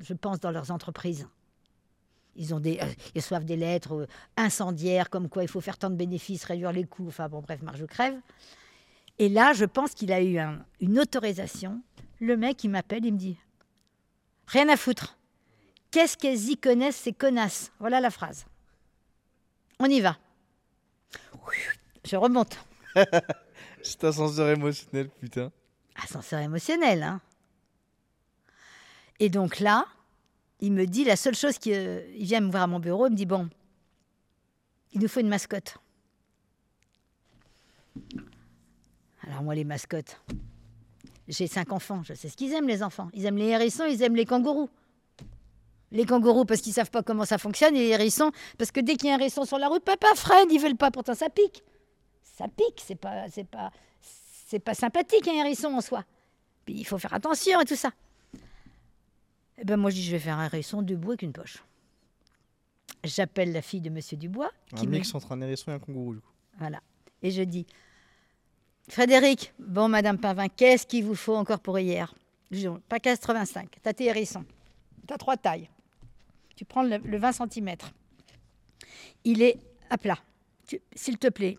je 0.01 0.13
pense, 0.13 0.39
dans 0.39 0.51
leurs 0.51 0.71
entreprises. 0.71 1.27
Ils, 2.35 2.53
ont 2.53 2.59
des, 2.59 2.79
euh, 2.81 2.85
ils 3.15 3.19
reçoivent 3.21 3.45
des 3.45 3.55
lettres 3.55 3.93
euh, 3.93 4.07
incendiaires, 4.37 5.09
comme 5.09 5.27
quoi 5.27 5.43
il 5.43 5.49
faut 5.49 5.61
faire 5.61 5.77
tant 5.77 5.89
de 5.89 5.95
bénéfices, 5.95 6.43
réduire 6.43 6.71
les 6.71 6.83
coûts, 6.85 7.07
enfin 7.07 7.27
bon, 7.27 7.41
bref, 7.41 7.61
marge 7.63 7.85
crève. 7.87 8.15
Et 9.19 9.29
là, 9.29 9.53
je 9.53 9.65
pense 9.65 9.93
qu'il 9.95 10.11
a 10.11 10.21
eu 10.21 10.37
un- 10.37 10.63
une 10.79 10.99
autorisation. 10.99 11.81
Le 12.19 12.37
mec, 12.37 12.63
il 12.63 12.69
m'appelle, 12.69 13.03
il 13.05 13.13
me 13.13 13.17
dit 13.17 13.37
Rien 14.45 14.69
à 14.69 14.77
foutre. 14.77 15.17
Qu'est-ce 15.91 16.15
qu'elles 16.17 16.49
y 16.49 16.57
connaissent, 16.57 16.95
ces 16.97 17.13
connasses? 17.13 17.71
Voilà 17.79 17.99
la 17.99 18.11
phrase. 18.11 18.45
On 19.79 19.85
y 19.85 19.99
va. 19.99 20.17
Je 22.05 22.15
remonte. 22.15 22.57
C'est 23.87 24.03
ascenseur 24.03 24.49
émotionnel, 24.49 25.09
putain. 25.09 25.49
Ascenseur 26.03 26.41
émotionnel. 26.41 27.03
Hein. 27.03 27.21
Et 29.19 29.29
donc 29.29 29.59
là, 29.59 29.85
il 30.59 30.73
me 30.73 30.85
dit 30.85 31.05
la 31.05 31.15
seule 31.15 31.35
chose 31.35 31.57
qu'il 31.57 31.73
il 32.15 32.25
vient 32.25 32.41
me 32.41 32.51
voir 32.51 32.63
à 32.63 32.67
mon 32.67 32.79
bureau, 32.79 33.07
il 33.07 33.11
me 33.11 33.15
dit 33.15 33.25
Bon, 33.25 33.49
il 34.91 34.99
nous 34.99 35.07
faut 35.07 35.21
une 35.21 35.29
mascotte. 35.29 35.77
Alors, 39.23 39.41
moi, 39.41 39.55
les 39.55 39.63
mascottes, 39.63 40.21
j'ai 41.29 41.47
cinq 41.47 41.71
enfants, 41.71 42.03
je 42.03 42.13
sais 42.13 42.27
ce 42.27 42.35
qu'ils 42.35 42.53
aiment, 42.53 42.67
les 42.67 42.83
enfants. 42.83 43.09
Ils 43.13 43.25
aiment 43.25 43.37
les 43.37 43.47
hérissons, 43.47 43.85
ils 43.85 44.01
aiment 44.03 44.15
les 44.15 44.25
kangourous. 44.25 44.69
Les 45.91 46.05
kangourous 46.05 46.43
parce 46.43 46.59
qu'ils 46.59 46.73
savent 46.73 46.91
pas 46.91 47.03
comment 47.03 47.25
ça 47.25 47.37
fonctionne, 47.37 47.75
et 47.75 47.79
les 47.79 47.89
hérissons 47.89 48.31
parce 48.57 48.71
que 48.71 48.81
dès 48.81 48.95
qu'il 48.95 49.07
y 49.07 49.11
a 49.11 49.15
un 49.15 49.19
hérisson 49.19 49.45
sur 49.45 49.57
la 49.57 49.69
route, 49.69 49.83
papa, 49.83 50.07
Fred, 50.15 50.51
ils 50.51 50.59
veulent 50.59 50.75
pas, 50.75 50.91
pourtant 50.91 51.15
ça 51.15 51.29
pique. 51.29 51.63
Ça 52.37 52.47
pique, 52.47 52.83
c'est 52.85 52.95
pas, 52.95 53.27
c'est 53.29 53.47
pas, 53.47 53.71
c'est 54.01 54.59
pas 54.59 54.73
sympathique 54.73 55.27
un 55.27 55.33
hérisson 55.33 55.69
en 55.73 55.81
soi. 55.81 56.03
Puis 56.65 56.75
il 56.75 56.83
faut 56.85 56.97
faire 56.97 57.13
attention 57.13 57.59
et 57.61 57.65
tout 57.65 57.75
ça. 57.75 57.91
Eh 59.57 59.63
ben 59.65 59.75
moi 59.77 59.89
je 59.89 59.95
dis 59.95 60.03
je 60.03 60.11
vais 60.11 60.19
faire 60.19 60.37
un 60.37 60.45
hérisson 60.45 60.81
debout 60.83 61.11
avec 61.11 61.23
une 61.23 61.33
poche. 61.33 61.63
J'appelle 63.03 63.51
la 63.53 63.61
fille 63.61 63.81
de 63.81 63.89
Monsieur 63.89 64.17
Dubois 64.17 64.51
Un 64.73 64.75
qui 64.77 64.87
me 64.87 64.91
mix 64.93 65.13
entre 65.15 65.31
un 65.31 65.41
hérisson 65.41 65.71
et 65.71 65.75
un 65.75 65.79
kangourou, 65.79 66.15
du 66.15 66.19
coup. 66.21 66.31
voilà. 66.59 66.79
Et 67.23 67.31
je 67.31 67.41
dis 67.41 67.65
Frédéric, 68.89 69.53
bon, 69.59 69.89
Madame 69.89 70.17
Pavin, 70.19 70.47
qu'est-ce 70.47 70.85
qu'il 70.85 71.03
vous 71.05 71.15
faut 71.15 71.35
encore 71.35 71.59
pour 71.59 71.77
hier? 71.79 72.13
Dis, 72.51 72.67
Pas 72.87 72.99
85, 72.99 73.77
t'as 73.81 73.93
tes 73.93 74.05
hérissons. 74.05 74.45
T'as 75.07 75.17
trois 75.17 75.37
tailles. 75.37 75.69
Tu 76.55 76.65
prends 76.65 76.83
le, 76.83 76.97
le 76.97 77.17
20 77.17 77.31
cm. 77.51 77.75
Il 79.25 79.41
est 79.41 79.59
à 79.89 79.97
plat. 79.97 80.17
S'il 80.95 81.17
te 81.17 81.27
plaît. 81.27 81.57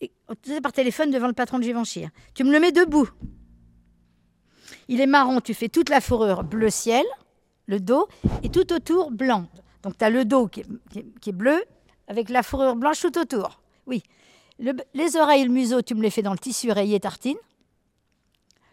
Te 0.00 0.08
faisait 0.48 0.60
par 0.60 0.72
téléphone 0.72 1.10
devant 1.10 1.26
le 1.26 1.32
patron 1.34 1.58
de 1.58 1.64
Givenchy. 1.64 2.04
hein. 2.04 2.10
Tu 2.34 2.44
me 2.44 2.52
le 2.52 2.60
mets 2.60 2.72
debout. 2.72 3.08
Il 4.88 5.00
est 5.00 5.06
marron, 5.06 5.40
tu 5.40 5.54
fais 5.54 5.68
toute 5.68 5.88
la 5.88 6.00
fourrure 6.00 6.42
bleu 6.44 6.70
ciel, 6.70 7.04
le 7.66 7.80
dos, 7.80 8.08
et 8.42 8.48
tout 8.48 8.72
autour 8.72 9.10
blanc. 9.10 9.46
Donc 9.82 9.96
tu 9.98 10.04
as 10.04 10.10
le 10.10 10.24
dos 10.24 10.48
qui 10.48 10.60
est, 10.60 11.32
bleu, 11.32 11.62
avec 12.08 12.28
la 12.28 12.42
fourrure 12.42 12.76
blanche 12.76 13.00
tout 13.00 13.18
autour. 13.18 13.60
Oui. 13.86 14.02
Le- 14.58 14.74
les 14.94 15.16
oreilles 15.16 15.42
et 15.42 15.44
le 15.44 15.50
museau, 15.52 15.82
tu 15.82 15.94
me 15.94 16.02
les 16.02 16.10
fais 16.10 16.22
dans 16.22 16.32
le 16.32 16.38
tissu 16.38 16.70
rayé 16.70 16.98
tartine. 17.00 17.36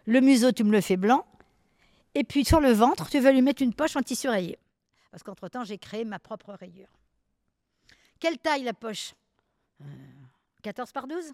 Le 0.05 0.21
museau, 0.21 0.51
tu 0.51 0.63
me 0.63 0.71
le 0.71 0.81
fais 0.81 0.97
blanc. 0.97 1.25
Et 2.15 2.23
puis 2.23 2.45
sur 2.45 2.59
le 2.59 2.71
ventre, 2.71 3.09
tu 3.09 3.19
vas 3.19 3.31
lui 3.31 3.41
mettre 3.41 3.61
une 3.61 3.73
poche 3.73 3.95
en 3.95 4.01
tissu 4.01 4.27
rayé. 4.29 4.57
Parce 5.11 5.23
qu'entre-temps, 5.23 5.63
j'ai 5.63 5.77
créé 5.77 6.03
ma 6.03 6.19
propre 6.19 6.53
rayure. 6.53 6.89
Quelle 8.19 8.37
taille 8.37 8.63
la 8.63 8.73
poche? 8.73 9.13
Euh, 9.81 9.85
14 10.67 10.91
par 10.91 11.07
12 11.07 11.31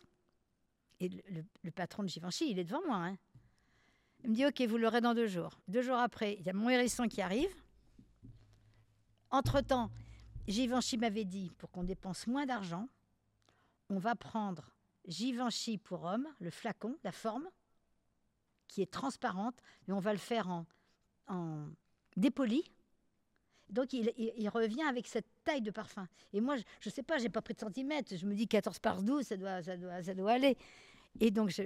Et 1.00 1.10
le, 1.64 1.72
patron 1.72 2.04
de 2.04 2.08
Givenchy, 2.08 2.52
il 2.52 2.60
est 2.60 2.64
devant 2.64 2.86
moi. 2.86 2.98
hein. 2.98 3.18
Il 4.24 4.30
me 4.30 4.36
dit, 4.36 4.46
OK, 4.46 4.62
vous 4.62 4.78
l'aurez 4.78 5.02
dans 5.02 5.16
deux 5.16 5.26
jours. 5.26 5.60
Deux 5.68 5.82
jours 5.82 5.98
après, 5.98 6.36
il 6.36 6.46
y 6.46 6.52
a 6.52 6.54
mon 6.54 6.70
hérisson 6.70 7.08
qui 7.08 7.20
arrive. 7.20 7.50
Entre-temps, 9.32 9.90
Givenchy 10.48 11.00
m'avait 11.00 11.26
dit, 11.26 11.52
pour 11.58 11.72
qu'on 11.72 11.84
dépense 11.84 12.28
moins 12.28 12.46
d'argent, 12.46 12.88
on 13.90 13.98
va 13.98 14.14
prendre 14.14 14.70
Givenchy 15.08 15.80
pour 15.80 16.04
homme, 16.04 16.28
le 16.40 16.52
flacon, 16.52 16.96
la 17.04 17.12
forme, 17.12 17.50
qui 18.68 18.84
est 18.84 18.92
transparente, 18.92 19.56
mais 19.88 19.96
on 19.96 20.00
va 20.00 20.14
le 20.14 20.20
faire 20.20 20.48
en, 20.48 20.68
en 21.28 21.70
dépoli. 22.16 22.64
Donc 23.74 23.92
il, 23.92 24.50
revient 24.50 24.84
avec 24.84 25.08
cette 25.08 25.26
taille 25.44 25.62
de 25.62 25.72
parfum. 25.72 26.08
Et 26.32 26.42
moi, 26.42 26.56
je 26.80 26.90
ne 26.90 26.94
sais 26.94 27.04
pas, 27.04 27.18
j'ai 27.18 27.30
pas 27.30 27.42
pris 27.42 27.56
de 27.56 27.60
centimètres. 27.60 28.16
Je 28.16 28.26
me 28.26 28.36
dis 28.36 28.48
14 28.48 28.80
par 28.80 29.02
12, 29.02 29.26
ça 29.26 29.36
doit, 29.36 29.64
ça 29.64 29.76
doit, 29.76 30.04
ça 30.04 30.14
doit 30.14 30.32
aller. 30.32 30.58
Et 31.20 31.32
donc 31.32 31.50
je, 31.50 31.64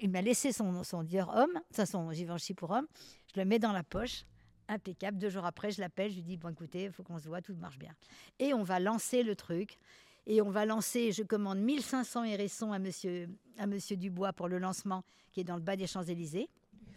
il 0.00 0.10
m'a 0.10 0.22
laissé 0.22 0.52
son, 0.52 0.82
son 0.82 1.02
Dior 1.02 1.34
homme, 1.34 1.60
ça 1.70 1.86
son 1.86 2.10
Givenchy 2.12 2.54
pour 2.54 2.70
homme. 2.70 2.86
Je 3.34 3.40
le 3.40 3.46
mets 3.46 3.58
dans 3.58 3.72
la 3.72 3.82
poche, 3.82 4.24
impeccable. 4.68 5.18
Deux 5.18 5.28
jours 5.28 5.44
après, 5.44 5.70
je 5.70 5.80
l'appelle, 5.80 6.10
je 6.10 6.16
lui 6.16 6.22
dis 6.22 6.36
bon 6.36 6.48
écoutez, 6.48 6.84
il 6.84 6.92
faut 6.92 7.02
qu'on 7.02 7.18
se 7.18 7.28
voit, 7.28 7.42
tout 7.42 7.54
marche 7.54 7.78
bien. 7.78 7.94
Et 8.38 8.54
on 8.54 8.62
va 8.62 8.80
lancer 8.80 9.22
le 9.22 9.36
truc. 9.36 9.78
Et 10.26 10.42
on 10.42 10.50
va 10.50 10.66
lancer, 10.66 11.12
je 11.12 11.22
commande 11.22 11.58
1500 11.58 12.24
hérissons 12.24 12.72
à 12.72 12.78
monsieur, 12.78 13.28
à 13.58 13.66
monsieur 13.66 13.96
Dubois 13.96 14.32
pour 14.32 14.48
le 14.48 14.58
lancement 14.58 15.02
qui 15.32 15.40
est 15.40 15.44
dans 15.44 15.56
le 15.56 15.62
bas 15.62 15.76
des 15.76 15.86
Champs-Élysées. 15.86 16.48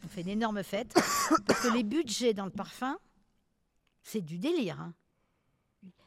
On 0.03 0.08
fait 0.08 0.22
une 0.22 0.30
énorme 0.30 0.61
fête. 0.64 0.93
Parce 1.48 1.61
que 1.61 1.74
les 1.74 1.83
budgets 1.83 2.33
dans 2.33 2.45
le 2.45 2.51
parfum, 2.51 2.98
c'est 4.04 4.22
du 4.22 4.38
délire. 4.38 4.80
hein. 4.80 4.94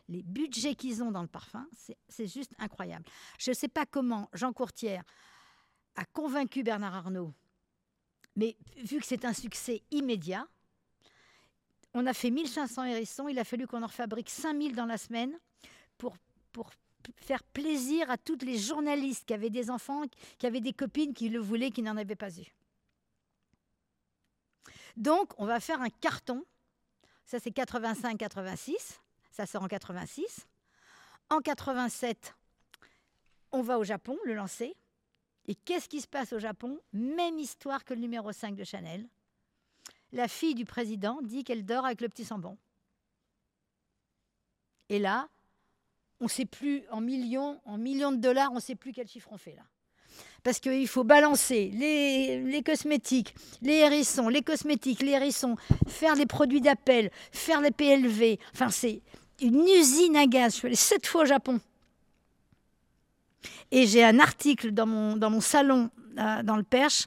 Les 0.08 0.22
budgets 0.22 0.76
qu'ils 0.76 1.02
ont 1.02 1.10
dans 1.10 1.22
le 1.22 1.28
parfum, 1.28 1.66
c'est- 2.08 2.28
juste 2.28 2.52
incroyable. 2.58 3.04
Je 3.40 3.50
ne 3.50 3.54
sais 3.56 3.66
pas 3.68 3.86
comment 3.86 4.28
Jean 4.32 4.52
Courtière 4.52 5.02
a 5.96 6.04
convaincu 6.04 6.62
Bernard 6.62 6.94
Arnault, 6.94 7.34
mais 8.36 8.56
vu 8.76 9.00
que 9.00 9.06
c'est 9.06 9.24
un 9.24 9.32
succès 9.32 9.82
immédiat, 9.90 10.46
on 11.94 12.06
a 12.06 12.12
fait 12.14 12.30
1500 12.30 12.84
hérissons, 12.84 13.26
il 13.28 13.38
a 13.38 13.44
fallu 13.44 13.66
qu'on 13.66 13.82
en 13.82 13.88
fabrique 13.88 14.30
5000 14.30 14.76
dans 14.76 14.84
la 14.86 14.98
semaine 14.98 15.36
pour, 15.98 16.16
pour 16.52 16.70
faire 17.16 17.42
plaisir 17.42 18.08
à 18.10 18.18
toutes 18.18 18.42
les 18.42 18.58
journalistes 18.58 19.24
qui 19.26 19.34
avaient 19.34 19.50
des 19.50 19.70
enfants, 19.70 20.02
qui 20.38 20.46
avaient 20.46 20.60
des 20.60 20.72
copines 20.74 21.14
qui 21.14 21.30
le 21.30 21.40
voulaient, 21.40 21.70
qui 21.70 21.82
n'en 21.82 21.96
avaient 21.96 22.14
pas 22.16 22.30
eu. 22.38 22.44
Donc, 24.96 25.32
on 25.38 25.46
va 25.46 25.60
faire 25.60 25.80
un 25.80 25.90
carton. 25.90 26.44
Ça, 27.26 27.38
c'est 27.40 27.50
85-86. 27.50 28.98
Ça 29.30 29.46
sort 29.46 29.64
en 29.64 29.68
86. 29.68 30.46
En 31.28 31.40
87, 31.40 32.34
on 33.52 33.62
va 33.62 33.78
au 33.78 33.84
Japon 33.84 34.16
le 34.24 34.34
lancer. 34.34 34.76
Et 35.46 35.54
qu'est-ce 35.54 35.88
qui 35.88 36.00
se 36.00 36.06
passe 36.06 36.32
au 36.32 36.38
Japon? 36.38 36.80
Même 36.92 37.38
histoire 37.38 37.84
que 37.84 37.94
le 37.94 38.00
numéro 38.00 38.32
5 38.32 38.54
de 38.54 38.64
Chanel. 38.64 39.06
La 40.12 40.28
fille 40.28 40.54
du 40.54 40.64
président 40.64 41.20
dit 41.22 41.44
qu'elle 41.44 41.64
dort 41.64 41.84
avec 41.84 42.00
le 42.00 42.08
petit 42.08 42.24
sambon. 42.24 42.56
Et 44.88 45.00
là, 45.00 45.28
on 46.20 46.24
ne 46.24 46.30
sait 46.30 46.46
plus, 46.46 46.88
en 46.90 47.00
millions, 47.00 47.60
en 47.64 47.76
millions 47.76 48.12
de 48.12 48.16
dollars, 48.16 48.52
on 48.52 48.56
ne 48.56 48.60
sait 48.60 48.76
plus 48.76 48.92
quel 48.92 49.08
chiffre 49.08 49.28
on 49.32 49.36
fait 49.36 49.54
là. 49.56 49.64
Parce 50.46 50.60
qu'il 50.60 50.86
faut 50.86 51.02
balancer 51.02 51.72
les, 51.74 52.62
cosmétiques, 52.62 53.34
les 53.62 53.78
hérissons, 53.78 54.28
les 54.28 54.42
cosmétiques, 54.42 55.02
les 55.02 55.10
hérissons, 55.10 55.56
faire 55.88 56.14
les 56.14 56.26
produits 56.26 56.60
d'appel, 56.60 57.10
faire 57.32 57.60
les 57.60 57.72
PLV. 57.72 58.38
Enfin, 58.54 58.70
c'est 58.70 59.02
une 59.40 59.66
usine 59.66 60.16
à 60.16 60.26
gaz. 60.26 60.52
Je 60.52 60.58
suis 60.58 60.66
allée 60.68 60.76
sept 60.76 61.04
fois 61.04 61.22
au 61.22 61.24
Japon. 61.24 61.58
Et 63.72 63.88
j'ai 63.88 64.04
un 64.04 64.20
article 64.20 64.70
dans 64.70 64.86
mon, 64.86 65.16
dans 65.16 65.30
mon 65.30 65.40
salon, 65.40 65.90
euh, 66.16 66.44
dans 66.44 66.54
le 66.54 66.62
Perche, 66.62 67.06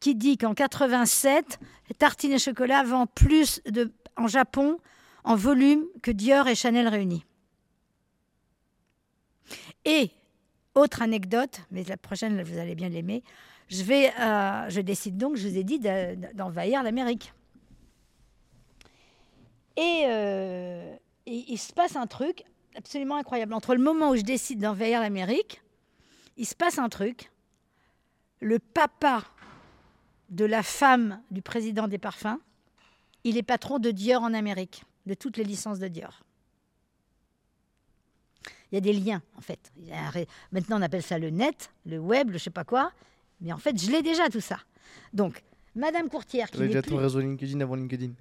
qui 0.00 0.14
dit 0.14 0.38
qu'en 0.38 0.54
87, 0.54 1.58
Tartine 1.98 2.34
et 2.34 2.38
Chocolat 2.38 2.84
vend 2.84 3.06
plus 3.06 3.60
de, 3.66 3.90
en 4.16 4.28
Japon 4.28 4.78
en 5.24 5.34
volume 5.34 5.84
que 6.02 6.12
Dior 6.12 6.46
et 6.46 6.54
Chanel 6.54 6.86
réunis. 6.86 7.24
Et, 9.84 10.12
autre 10.76 11.02
anecdote, 11.02 11.62
mais 11.72 11.82
la 11.84 11.96
prochaine, 11.96 12.40
vous 12.42 12.58
allez 12.58 12.76
bien 12.76 12.88
l'aimer, 12.88 13.24
je, 13.68 13.82
euh, 13.90 14.82
décide 14.82 15.16
donc, 15.16 15.36
je 15.36 15.48
vous 15.48 15.56
ai 15.56 15.64
dit, 15.64 15.80
d'envahir 16.34 16.82
l'Amérique. 16.82 17.32
Et, 19.76 20.04
euh, 20.06 20.94
il 21.26 21.58
se 21.58 21.72
passe 21.72 21.96
un 21.96 22.06
truc 22.06 22.44
absolument 22.76 23.16
incroyable. 23.16 23.52
Entre 23.52 23.74
le 23.74 23.82
moment 23.82 24.10
où 24.10 24.16
je 24.16 24.22
décide 24.22 24.60
d'envahir 24.60 25.00
l'Amérique, 25.00 25.60
il 26.36 26.46
se 26.46 26.54
passe 26.54 26.78
un 26.78 26.88
truc. 26.88 27.32
Le 28.40 28.58
papa 28.58 29.24
de 30.28 30.44
la 30.44 30.62
femme 30.62 31.20
du 31.30 31.42
président 31.42 31.88
des 31.88 31.98
parfums, 31.98 32.38
il 33.24 33.36
est 33.36 33.42
patron 33.42 33.78
de 33.78 33.90
Dior 33.90 34.22
en 34.22 34.34
Amérique, 34.34 34.84
de 35.06 35.14
toutes 35.14 35.36
les 35.36 35.44
licences 35.44 35.78
de 35.78 35.88
Dior. 35.88 36.25
Il 38.70 38.74
y 38.74 38.78
a 38.78 38.80
des 38.80 38.92
liens, 38.92 39.22
en 39.36 39.40
fait. 39.40 39.72
Maintenant, 40.52 40.78
on 40.78 40.82
appelle 40.82 41.02
ça 41.02 41.18
le 41.18 41.30
net, 41.30 41.70
le 41.84 41.98
web, 41.98 42.30
le 42.30 42.38
je 42.38 42.44
sais 42.44 42.50
pas 42.50 42.64
quoi. 42.64 42.92
Mais 43.40 43.52
en 43.52 43.58
fait, 43.58 43.80
je 43.80 43.90
l'ai 43.90 44.02
déjà, 44.02 44.28
tout 44.28 44.40
ça. 44.40 44.58
Donc, 45.12 45.42
Madame 45.74 46.08
Courtière... 46.08 46.50
Qui 46.50 46.58
déjà 46.58 46.82
ton 46.82 46.96
réseau 46.96 47.20
LinkedIn 47.20 47.60
avant 47.60 47.76
LinkedIn. 47.76 48.12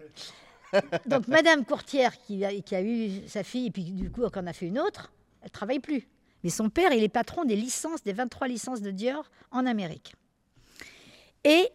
Donc, 1.07 1.27
Madame 1.27 1.65
Courtière, 1.65 2.17
qui 2.17 2.43
a, 2.43 2.53
qui 2.61 2.75
a, 2.75 2.81
eu 2.81 3.27
sa 3.27 3.43
fille, 3.43 3.67
et 3.67 3.71
puis 3.71 3.83
du 3.83 4.11
coup, 4.11 4.21
quand 4.29 4.43
on 4.43 4.47
a 4.47 4.53
fait 4.53 4.67
une 4.67 4.79
autre, 4.79 5.11
elle 5.41 5.51
travaille 5.51 5.79
plus. 5.79 6.07
Mais 6.43 6.49
son 6.49 6.69
père, 6.69 6.91
il 6.91 7.03
est 7.03 7.09
patron 7.09 7.43
des 7.45 7.55
licences, 7.55 8.03
des 8.03 8.13
23 8.13 8.47
licences 8.47 8.81
de 8.81 8.91
Dior 8.91 9.31
en 9.51 9.65
Amérique. 9.65 10.15
Et 11.43 11.69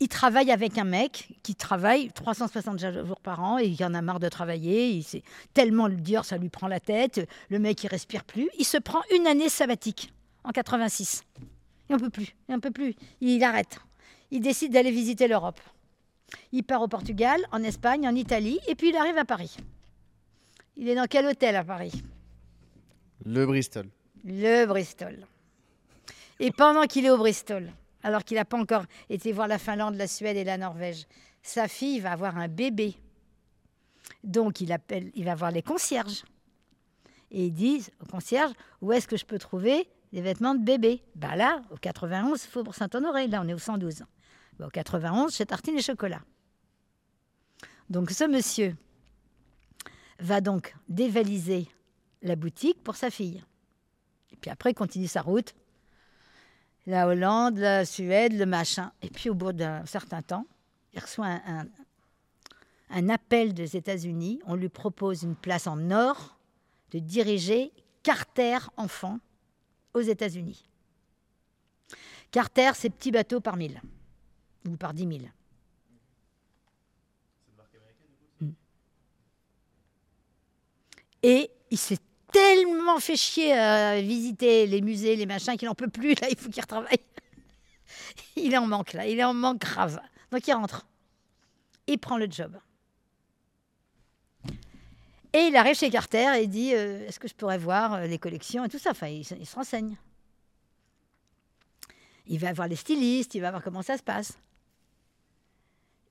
il 0.00 0.08
travaille 0.08 0.50
avec 0.50 0.78
un 0.78 0.84
mec 0.84 1.28
qui 1.42 1.54
travaille 1.54 2.10
360 2.12 2.78
jours 3.06 3.20
par 3.20 3.42
an 3.42 3.58
et 3.58 3.66
il 3.66 3.84
en 3.84 3.94
a 3.94 4.02
marre 4.02 4.20
de 4.20 4.28
travailler. 4.28 4.90
Il 4.90 5.04
tellement 5.54 5.88
le 5.88 5.96
ça 6.22 6.36
lui 6.36 6.48
prend 6.48 6.68
la 6.68 6.80
tête. 6.80 7.28
Le 7.48 7.58
mec, 7.58 7.82
il 7.84 7.88
respire 7.88 8.24
plus. 8.24 8.50
Il 8.58 8.64
se 8.64 8.76
prend 8.76 9.00
une 9.14 9.26
année 9.26 9.48
sabbatique 9.48 10.12
en 10.42 10.50
86. 10.50 11.22
Il 11.88 11.92
n'en 11.92 11.98
peut 11.98 12.10
plus. 12.10 12.34
Il 12.48 12.52
n'en 12.52 12.60
peut 12.60 12.70
plus. 12.70 12.94
Il 13.20 13.42
arrête. 13.44 13.78
Il 14.30 14.40
décide 14.40 14.72
d'aller 14.72 14.90
visiter 14.90 15.28
l'Europe. 15.28 15.60
Il 16.52 16.64
part 16.64 16.82
au 16.82 16.88
Portugal, 16.88 17.40
en 17.52 17.62
Espagne, 17.62 18.08
en 18.08 18.14
Italie, 18.14 18.58
et 18.66 18.74
puis 18.74 18.88
il 18.88 18.96
arrive 18.96 19.18
à 19.18 19.24
Paris. 19.24 19.56
Il 20.76 20.88
est 20.88 20.94
dans 20.94 21.06
quel 21.06 21.26
hôtel 21.26 21.54
à 21.54 21.62
Paris? 21.62 22.02
Le 23.24 23.46
Bristol 23.46 23.86
le 24.24 24.66
Bristol. 24.66 25.26
Et 26.40 26.50
pendant 26.50 26.84
qu'il 26.84 27.04
est 27.04 27.10
au 27.10 27.18
Bristol, 27.18 27.70
alors 28.04 28.22
qu'il 28.22 28.36
n'a 28.36 28.44
pas 28.44 28.58
encore 28.58 28.84
été 29.08 29.32
voir 29.32 29.48
la 29.48 29.58
Finlande, 29.58 29.96
la 29.96 30.06
Suède 30.06 30.36
et 30.36 30.44
la 30.44 30.58
Norvège, 30.58 31.06
sa 31.42 31.66
fille 31.66 31.98
va 31.98 32.12
avoir 32.12 32.36
un 32.36 32.48
bébé. 32.48 32.94
Donc 34.22 34.60
il, 34.60 34.70
appelle, 34.72 35.10
il 35.14 35.24
va 35.24 35.34
voir 35.34 35.50
les 35.50 35.62
concierges. 35.62 36.22
Et 37.30 37.46
ils 37.46 37.52
disent 37.52 37.90
au 38.00 38.06
concierge, 38.06 38.52
où 38.82 38.92
est-ce 38.92 39.08
que 39.08 39.16
je 39.16 39.24
peux 39.24 39.38
trouver 39.38 39.88
des 40.12 40.20
vêtements 40.20 40.54
de 40.54 40.62
bébé? 40.62 41.02
Bah 41.16 41.34
là, 41.34 41.62
au 41.70 41.76
91, 41.76 42.42
Faubourg 42.42 42.74
Saint-Honoré. 42.74 43.26
Là, 43.26 43.40
on 43.42 43.48
est 43.48 43.54
au 43.54 43.58
112. 43.58 44.04
Bah, 44.58 44.66
au 44.66 44.70
91, 44.70 45.34
chez 45.34 45.46
Tartine 45.46 45.78
et 45.78 45.82
Chocolat. 45.82 46.20
Donc 47.88 48.10
ce 48.10 48.24
monsieur 48.24 48.76
va 50.20 50.42
donc 50.42 50.74
dévaliser 50.88 51.68
la 52.22 52.36
boutique 52.36 52.82
pour 52.84 52.96
sa 52.96 53.10
fille. 53.10 53.42
Et 54.30 54.36
puis 54.36 54.50
après, 54.50 54.72
il 54.72 54.74
continue 54.74 55.08
sa 55.08 55.22
route. 55.22 55.54
La 56.86 57.08
Hollande, 57.08 57.58
la 57.58 57.84
Suède, 57.84 58.34
le 58.34 58.46
machin. 58.46 58.92
Et 59.02 59.08
puis 59.08 59.30
au 59.30 59.34
bout 59.34 59.52
d'un 59.52 59.84
certain 59.86 60.22
temps, 60.22 60.46
il 60.92 61.00
reçoit 61.00 61.26
un, 61.26 61.66
un, 62.90 63.08
appel 63.08 63.54
des 63.54 63.76
États-Unis. 63.76 64.40
On 64.46 64.54
lui 64.54 64.68
propose 64.68 65.22
une 65.22 65.36
place 65.36 65.66
en 65.66 65.90
or 65.90 66.36
de 66.90 66.98
diriger 66.98 67.72
Carter 68.02 68.58
enfant 68.76 69.18
aux 69.94 70.00
États-Unis. 70.00 70.68
Carter, 72.30 72.72
c'est 72.74 72.90
petit 72.90 73.10
bateau 73.10 73.40
par 73.40 73.56
mille, 73.56 73.80
ou 74.68 74.76
par 74.76 74.92
dix 74.92 75.06
mille. 75.06 75.32
Et 81.22 81.50
il 81.70 81.78
s'est 81.78 81.98
tellement 82.34 82.98
fait 82.98 83.16
chier 83.16 83.52
à 83.52 84.00
visiter 84.00 84.66
les 84.66 84.80
musées, 84.80 85.14
les 85.14 85.24
machins, 85.24 85.56
qu'il 85.56 85.68
n'en 85.68 85.74
peut 85.74 85.88
plus. 85.88 86.14
Là, 86.20 86.28
il 86.28 86.36
faut 86.36 86.50
qu'il 86.50 86.60
retravaille. 86.60 86.98
il 88.36 88.52
est 88.52 88.58
en 88.58 88.66
manque, 88.66 88.92
là. 88.92 89.06
Il 89.06 89.18
est 89.18 89.24
en 89.24 89.34
manque 89.34 89.60
grave. 89.60 90.00
Donc, 90.32 90.46
il 90.46 90.52
rentre. 90.52 90.84
Il 91.86 91.98
prend 91.98 92.18
le 92.18 92.26
job. 92.28 92.58
Et 95.32 95.46
il 95.48 95.56
arrive 95.56 95.76
chez 95.76 95.90
Carter 95.90 96.40
et 96.40 96.46
dit 96.46 96.74
euh, 96.74 97.06
Est-ce 97.06 97.20
que 97.20 97.28
je 97.28 97.34
pourrais 97.34 97.58
voir 97.58 97.94
euh, 97.94 98.06
les 98.06 98.18
collections 98.18 98.64
et 98.64 98.68
tout 98.68 98.78
ça? 98.78 98.90
Enfin, 98.90 99.08
il, 99.08 99.24
se 99.24 99.54
renseigne. 99.54 99.96
Il 102.26 102.38
va 102.40 102.52
voir 102.52 102.66
les 102.66 102.76
stylistes, 102.76 103.34
il 103.34 103.40
va 103.40 103.50
voir 103.50 103.62
comment 103.62 103.82
ça 103.82 103.96
se 103.96 104.02
passe. 104.02 104.38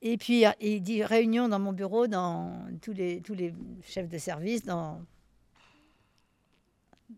Et 0.02 0.18
puis, 0.18 0.43
il 0.61 0.82
dit 0.82 1.03
Réunion 1.03 1.48
dans 1.50 1.60
mon 1.60 1.74
bureau, 1.74 2.08
dans 2.08 2.66
tous 2.82 2.93
les, 2.93 3.22
tous 3.22 3.34
les 3.34 3.53
chefs 3.85 4.10
de 4.10 4.18
service, 4.18 4.64
dans 4.64 5.02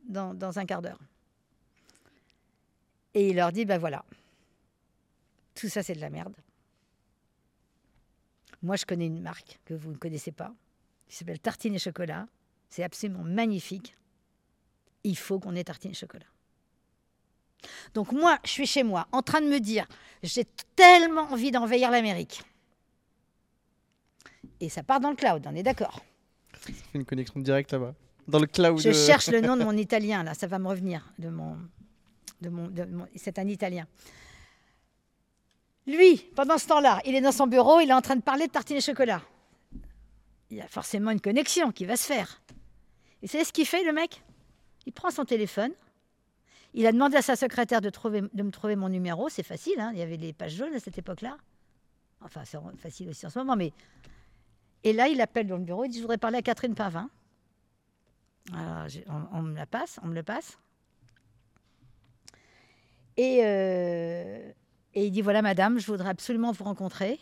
dans, 0.06 0.60
un 0.60 0.66
quart 0.66 0.82
d'heure. 0.82 1.00
Et 3.14 3.30
il 3.30 3.36
leur 3.36 3.52
dit, 3.52 3.66
ben 3.66 3.78
voilà, 3.78 4.04
tout 5.54 5.70
ça 5.70 5.84
c'est 5.84 5.96
de 5.96 6.02
la 6.02 6.10
merde. 6.10 6.36
Moi 8.62 8.76
je 8.76 8.86
connais 8.86 9.08
une 9.08 9.22
marque 9.22 9.60
que 9.66 9.74
vous 9.74 9.92
ne 9.92 9.98
connaissez 9.98 10.32
pas, 10.32 10.54
qui 11.08 11.16
s'appelle 11.16 11.40
Tartine 11.40 11.76
et 11.76 11.80
Chocolat. 11.80 12.28
C'est 12.70 12.84
absolument 12.84 13.24
magnifique. 13.24 13.96
Il 15.04 15.18
faut 15.18 15.40
qu'on 15.40 15.56
ait 15.56 15.64
Tartine 15.64 15.92
et 15.92 15.96
Chocolat. 15.96 16.26
Donc 17.94 18.12
moi, 18.12 18.38
je 18.44 18.50
suis 18.50 18.68
chez 18.68 18.84
moi, 18.84 19.08
en 19.12 19.22
train 19.22 19.42
de 19.42 19.48
me 19.48 19.60
dire, 19.60 19.88
j'ai 20.24 20.46
tellement 20.76 21.32
envie 21.32 21.52
d'envahir 21.52 21.90
l'Amérique. 21.90 22.44
Et 24.60 24.70
ça 24.70 24.84
part 24.84 25.00
dans 25.00 25.10
le 25.10 25.16
cloud, 25.16 25.46
on 25.48 25.56
est 25.56 25.64
d'accord. 25.64 26.04
Ça 26.54 26.74
fait 26.74 26.98
une 26.98 27.06
connexion 27.06 27.40
directe 27.40 27.72
là-bas 27.72 27.96
dans 28.28 28.40
le 28.40 28.48
cloud. 28.48 28.80
Je 28.80 28.92
cherche 28.92 29.28
le 29.28 29.42
nom 29.42 29.58
de 29.58 29.64
mon 29.66 29.76
italien, 29.76 30.24
là, 30.24 30.34
ça 30.34 30.48
va 30.48 30.60
me 30.60 30.68
revenir. 30.68 31.12
De 31.20 31.30
mon, 31.30 31.58
de 32.42 32.50
mon, 32.50 33.08
c'est 33.16 33.40
un 33.40 33.48
italien. 33.48 33.88
Lui, 35.88 36.18
pendant 36.36 36.58
ce 36.58 36.68
temps-là, 36.68 37.00
il 37.06 37.16
est 37.16 37.22
dans 37.22 37.32
son 37.32 37.48
bureau, 37.48 37.80
il 37.80 37.90
est 37.90 37.94
en 37.94 38.02
train 38.02 38.16
de 38.16 38.22
parler 38.22 38.48
de 38.48 38.52
tartines 38.52 38.78
et 38.78 38.82
chocolat. 38.82 39.22
Il 40.50 40.58
y 40.58 40.62
a 40.62 40.68
forcément 40.68 41.12
une 41.12 41.22
connexion 41.22 41.72
qui 41.72 41.86
va 41.86 41.96
se 41.96 42.06
faire. 42.06 42.42
Et 43.22 43.28
c'est 43.28 43.44
ce 43.44 43.54
qu'il 43.54 43.66
fait, 43.66 43.84
le 43.84 43.94
mec? 43.94 44.22
Il 44.86 44.94
prend 44.94 45.12
son 45.12 45.26
téléphone, 45.26 45.72
il 46.74 46.86
a 46.86 46.92
demandé 46.92 47.18
à 47.18 47.22
sa 47.22 47.36
secrétaire 47.36 47.82
de, 47.82 47.90
trouver, 47.90 48.22
de 48.34 48.44
me 48.44 48.52
trouver 48.52 48.76
mon 48.76 48.90
numéro, 48.90 49.30
c'est 49.30 49.44
facile, 49.44 49.80
hein, 49.80 49.92
il 49.94 50.00
y 50.00 50.02
avait 50.02 50.18
les 50.18 50.34
pages 50.34 50.56
jaunes 50.56 50.74
à 50.74 50.80
cette 50.80 50.98
époque-là. 50.98 51.38
Enfin, 52.22 52.42
c'est 52.46 52.60
facile 52.78 53.10
aussi 53.10 53.26
en 53.26 53.30
ce 53.30 53.40
moment, 53.40 53.56
mais... 53.56 53.72
Et 54.84 54.94
là, 54.94 55.08
il 55.08 55.20
appelle 55.22 55.48
dans 55.48 55.58
le 55.58 55.64
bureau, 55.64 55.86
il 55.86 55.90
dit, 55.90 55.98
je 55.98 56.02
voudrais 56.04 56.20
parler 56.20 56.38
à 56.38 56.42
Catherine 56.44 56.76
Pavin. 56.76 57.10
Alors, 58.54 58.88
on, 59.32 59.42
me 59.42 59.56
la 59.56 59.66
passe, 59.66 60.00
on 60.04 60.08
me 60.08 60.16
le 60.16 60.24
passe. 60.24 60.58
Et, 63.18 63.40
euh, 63.44 64.52
et 64.94 65.06
il 65.08 65.12
dit 65.12 65.22
voilà, 65.22 65.42
madame, 65.42 65.80
je 65.80 65.88
voudrais 65.88 66.10
absolument 66.10 66.52
vous 66.52 66.64
rencontrer. 66.64 67.20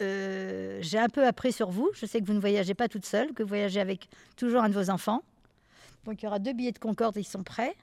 Euh, 0.00 0.78
j'ai 0.80 0.98
un 0.98 1.08
peu 1.08 1.26
appris 1.26 1.52
sur 1.52 1.70
vous. 1.70 1.90
Je 1.94 2.06
sais 2.06 2.20
que 2.20 2.26
vous 2.26 2.32
ne 2.32 2.40
voyagez 2.40 2.74
pas 2.74 2.88
toute 2.88 3.04
seule, 3.04 3.32
que 3.34 3.42
vous 3.42 3.48
voyagez 3.48 3.80
avec 3.80 4.08
toujours 4.36 4.62
un 4.62 4.68
de 4.68 4.74
vos 4.74 4.90
enfants. 4.90 5.22
Donc 6.04 6.22
il 6.22 6.24
y 6.24 6.28
aura 6.28 6.38
deux 6.38 6.52
billets 6.52 6.72
de 6.72 6.78
Concorde, 6.78 7.16
ils 7.16 7.24
sont 7.24 7.42
prêts 7.42 7.74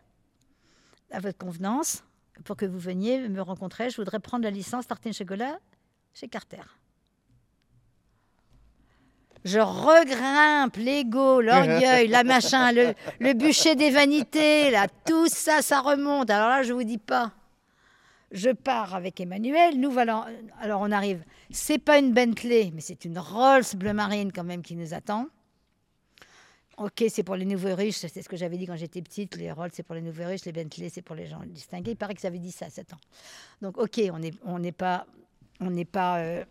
à 1.12 1.20
votre 1.20 1.38
convenance 1.38 2.04
pour 2.44 2.56
que 2.58 2.66
vous 2.66 2.80
veniez 2.80 3.28
me 3.30 3.42
rencontrer. 3.42 3.90
Je 3.90 3.98
voudrais 3.98 4.20
prendre 4.20 4.44
la 4.44 4.52
licence 4.52 4.88
Tartine 4.88 5.14
Chocolat 5.14 5.60
chez 6.14 6.28
Carter. 6.28 6.64
Je 9.46 9.60
regrimpe 9.60 10.76
l'ego, 10.78 11.40
l'orgueil, 11.40 12.08
la 12.08 12.24
machin, 12.24 12.72
le, 12.72 13.34
bûcher 13.34 13.76
des 13.76 13.92
vanités, 13.92 14.72
là, 14.72 14.88
tout 15.06 15.28
ça, 15.28 15.62
ça 15.62 15.82
remonte. 15.82 16.32
Alors 16.32 16.50
là, 16.50 16.64
je 16.64 16.74
vous 16.74 16.84
dis 16.84 16.98
pas. 16.98 17.32
Je 18.32 18.50
pars 18.50 18.96
avec 18.96 19.22
Emmanuel. 19.22 19.80
Nous 19.80 19.92
voilà. 19.92 20.26
Alors 20.60 20.82
on 20.82 20.92
arrive. 20.92 21.24
C'est 21.52 21.78
pas 21.78 22.00
une 22.00 22.12
Bentley, 22.12 22.72
mais 22.74 22.82
c'est 22.82 23.06
une 23.06 23.20
Rolls 23.20 23.64
bleu 23.76 23.94
marine 23.94 24.32
quand 24.32 24.44
même 24.44 24.64
qui 24.64 24.76
nous 24.76 24.96
attend. 24.96 25.28
Ok, 26.78 27.06
c'est 27.08 27.24
pour 27.24 27.36
les 27.36 27.46
nouveaux 27.46 27.74
riches, 27.74 27.96
c'est 27.96 28.22
ce 28.22 28.28
que 28.28 28.36
j'avais 28.36 28.58
dit 28.58 28.66
quand 28.66 28.76
j'étais 28.76 29.02
petite. 29.02 29.38
Les 29.38 29.52
Rolls, 29.52 29.70
c'est 29.72 29.84
pour 29.84 29.96
les 29.96 30.02
nouveaux 30.02 30.26
riches, 30.26 30.44
les 30.46 30.52
Bentley, 30.52 30.90
c'est 30.90 31.04
pour 31.04 31.16
les 31.16 31.28
gens 31.28 31.40
distingués. 31.46 31.92
Il 31.92 31.98
paraît 31.98 32.16
que 32.16 32.22
ça 32.22 32.28
avait 32.28 32.40
dit 32.40 32.52
ça 32.52 32.66
à 32.66 32.70
7 32.70 32.94
ans. 32.94 33.00
Donc, 33.62 33.78
ok, 33.78 34.02
on 34.12 34.20
n'est 34.20 34.34
on 34.44 34.58
n'est 34.58 34.74
pas, 34.74 35.06
on 35.62 35.70
n'est 35.70 35.86
pas, 35.86 36.18
euh, 36.18 36.44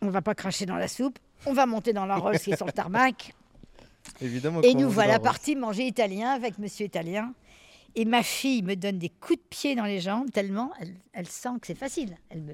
on 0.00 0.08
va 0.08 0.22
pas 0.22 0.34
cracher 0.34 0.64
dans 0.66 0.76
la 0.76 0.88
soupe. 0.88 1.18
On 1.46 1.52
va 1.52 1.66
monter 1.66 1.92
dans 1.92 2.06
la 2.06 2.16
Rolls 2.16 2.38
qui 2.38 2.52
est 2.52 2.56
sur 2.56 2.66
le 2.66 2.72
tarmac. 2.72 3.34
Évidemment. 4.20 4.60
Et 4.62 4.74
nous 4.74 4.90
voilà 4.90 5.18
partis 5.20 5.56
manger 5.56 5.86
italien 5.86 6.30
avec 6.30 6.58
Monsieur 6.58 6.86
Italien. 6.86 7.32
Et 7.94 8.04
ma 8.06 8.22
fille 8.22 8.62
me 8.62 8.74
donne 8.74 8.98
des 8.98 9.10
coups 9.10 9.38
de 9.38 9.44
pied 9.50 9.74
dans 9.74 9.84
les 9.84 10.00
jambes 10.00 10.30
tellement 10.30 10.70
elle, 10.80 10.94
elle 11.12 11.28
sent 11.28 11.50
que 11.60 11.66
c'est 11.66 11.74
facile. 11.78 12.16
Elle 12.30 12.40
me, 12.40 12.52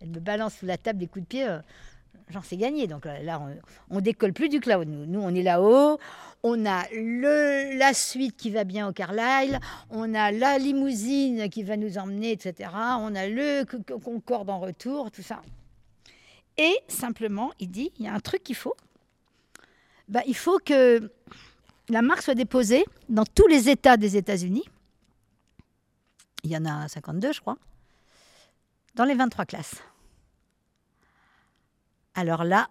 elle 0.00 0.08
me 0.10 0.20
balance 0.20 0.54
sous 0.58 0.66
la 0.66 0.78
table 0.78 1.00
des 1.00 1.06
coups 1.08 1.24
de 1.24 1.28
pied. 1.28 1.44
euh, 1.44 1.58
Genre, 2.30 2.44
c'est 2.44 2.56
gagné. 2.56 2.86
Donc 2.86 3.04
euh, 3.06 3.22
là, 3.22 3.40
on, 3.90 3.96
on 3.96 4.00
décolle 4.00 4.32
plus 4.32 4.48
du 4.48 4.60
cloud. 4.60 4.86
Nous, 4.88 5.06
nous 5.06 5.20
on 5.20 5.34
est 5.34 5.42
là-haut. 5.42 5.98
On 6.44 6.64
a 6.66 6.84
le, 6.92 7.76
la 7.78 7.94
suite 7.94 8.36
qui 8.36 8.50
va 8.50 8.62
bien 8.64 8.88
au 8.88 8.92
Carlisle. 8.92 9.58
On 9.90 10.14
a 10.14 10.30
la 10.30 10.58
limousine 10.58 11.48
qui 11.48 11.62
va 11.64 11.76
nous 11.76 11.98
emmener, 11.98 12.30
etc. 12.32 12.70
On 13.00 13.14
a 13.16 13.26
le 13.28 13.64
co- 13.64 13.78
co- 13.86 13.98
Concorde 13.98 14.50
en 14.50 14.60
retour, 14.60 15.10
tout 15.10 15.22
ça. 15.22 15.42
Et 16.58 16.78
simplement, 16.88 17.52
il 17.58 17.70
dit, 17.70 17.92
il 17.98 18.06
y 18.06 18.08
a 18.08 18.14
un 18.14 18.20
truc 18.20 18.42
qu'il 18.42 18.56
faut. 18.56 18.74
Bah, 20.08 20.22
il 20.26 20.36
faut 20.36 20.58
que 20.58 21.10
la 21.88 22.02
marque 22.02 22.22
soit 22.22 22.34
déposée 22.34 22.84
dans 23.08 23.24
tous 23.24 23.46
les 23.46 23.68
États 23.68 23.96
des 23.96 24.16
États-Unis. 24.16 24.64
Il 26.42 26.50
y 26.50 26.56
en 26.56 26.64
a 26.64 26.88
52, 26.88 27.32
je 27.32 27.40
crois. 27.40 27.58
Dans 28.94 29.04
les 29.04 29.14
23 29.14 29.44
classes. 29.44 29.82
Alors 32.14 32.44
là, 32.44 32.70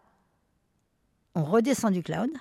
on 1.36 1.44
redescend 1.44 1.94
du 1.94 2.02
cloud. 2.02 2.32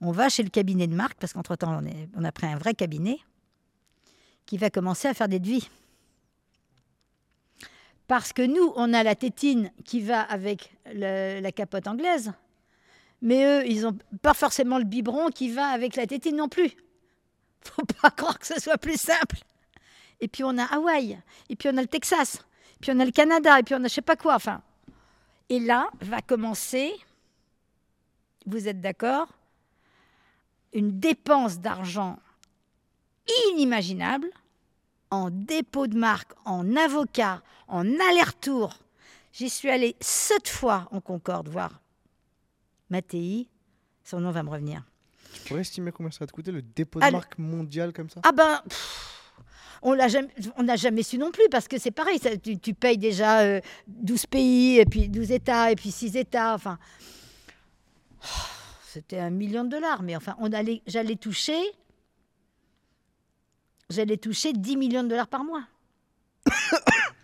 On 0.00 0.12
va 0.12 0.28
chez 0.28 0.42
le 0.42 0.48
cabinet 0.48 0.86
de 0.86 0.94
marque, 0.94 1.18
parce 1.18 1.32
qu'entre-temps, 1.32 1.82
on, 2.16 2.24
a 2.24 2.32
pris 2.32 2.46
un 2.46 2.56
vrai 2.56 2.74
cabinet 2.74 3.18
qui 4.46 4.56
va 4.56 4.70
commencer 4.70 5.08
à 5.08 5.14
faire 5.14 5.28
des 5.28 5.40
devis. 5.40 5.68
Parce 8.08 8.32
que 8.32 8.42
nous, 8.42 8.72
on 8.74 8.92
a 8.94 9.02
la 9.02 9.14
tétine 9.14 9.70
qui 9.84 10.00
va 10.00 10.22
avec 10.22 10.72
la 10.94 11.52
capote 11.52 11.86
anglaise. 11.86 12.32
Mais 13.20 13.44
eux, 13.44 13.66
ils 13.66 13.82
n'ont 13.82 13.98
pas 14.22 14.34
forcément 14.34 14.78
le 14.78 14.84
biberon 14.84 15.28
qui 15.28 15.50
va 15.50 15.68
avec 15.68 15.94
la 15.94 16.06
tétine 16.06 16.36
non 16.36 16.48
plus. 16.48 16.72
Faut 17.60 17.84
pas 18.02 18.10
croire 18.10 18.38
que 18.38 18.46
ce 18.46 18.60
soit 18.60 18.78
plus 18.78 19.00
simple. 19.00 19.36
Et 20.20 20.28
puis 20.28 20.42
on 20.42 20.56
a 20.58 20.64
Hawaï, 20.64 21.18
et 21.48 21.56
puis 21.56 21.68
on 21.72 21.76
a 21.76 21.80
le 21.80 21.86
Texas, 21.86 22.36
et 22.74 22.78
puis 22.80 22.90
on 22.92 22.98
a 22.98 23.04
le 23.04 23.12
Canada, 23.12 23.60
et 23.60 23.62
puis 23.62 23.74
on 23.76 23.84
a 23.84 23.88
je 23.88 23.94
sais 23.94 24.02
pas 24.02 24.16
quoi. 24.16 24.34
Enfin, 24.34 24.62
et 25.48 25.60
là 25.60 25.88
va 26.00 26.20
commencer, 26.22 26.92
vous 28.46 28.66
êtes 28.66 28.80
d'accord, 28.80 29.28
une 30.72 30.98
dépense 30.98 31.60
d'argent 31.60 32.18
inimaginable 33.46 34.28
en 35.10 35.30
dépôt 35.30 35.86
de 35.86 35.96
marque, 35.96 36.32
en 36.44 36.74
avocat, 36.76 37.42
en 37.68 37.84
aller-retour. 37.86 38.78
J'y 39.32 39.48
suis 39.48 39.70
allée 39.70 39.96
sept 40.00 40.48
fois 40.48 40.88
en 40.90 41.00
Concorde 41.00 41.48
voir 41.48 41.80
Mattei, 42.90 43.48
son 44.02 44.20
nom 44.20 44.30
va 44.30 44.42
me 44.42 44.50
revenir. 44.50 44.82
Tu 45.32 45.40
pourrais 45.42 45.60
estimer 45.60 45.92
combien 45.92 46.10
ça 46.10 46.20
va 46.20 46.26
te 46.26 46.32
coûter 46.32 46.50
le 46.50 46.62
dépôt 46.62 47.00
de 47.00 47.10
marque 47.10 47.38
mondial 47.38 47.92
comme 47.92 48.08
ça? 48.08 48.20
Ah 48.24 48.32
ben, 48.32 48.62
pff, 48.66 49.42
on 49.82 49.92
l'a 49.92 50.08
jamais, 50.08 50.30
on 50.56 50.62
n'a 50.62 50.76
jamais 50.76 51.02
su 51.02 51.18
non 51.18 51.30
plus 51.30 51.48
parce 51.50 51.68
que 51.68 51.78
c'est 51.78 51.90
pareil, 51.90 52.18
ça, 52.18 52.36
tu, 52.36 52.58
tu 52.58 52.72
payes 52.72 52.96
déjà 52.96 53.40
euh, 53.40 53.60
12 53.86 54.26
pays 54.26 54.78
et 54.78 54.86
puis 54.86 55.08
12 55.08 55.30
États 55.32 55.70
et 55.70 55.76
puis 55.76 55.90
6 55.90 56.16
États, 56.16 56.54
enfin, 56.54 56.78
c'était 58.86 59.18
un 59.18 59.30
million 59.30 59.64
de 59.64 59.68
dollars, 59.68 60.02
mais 60.02 60.16
enfin, 60.16 60.34
on 60.38 60.52
allait, 60.52 60.82
j'allais 60.86 61.16
toucher, 61.16 61.60
j'allais 63.90 64.16
toucher 64.16 64.54
10 64.54 64.76
millions 64.78 65.04
de 65.04 65.08
dollars 65.08 65.28
par 65.28 65.44
mois. 65.44 65.64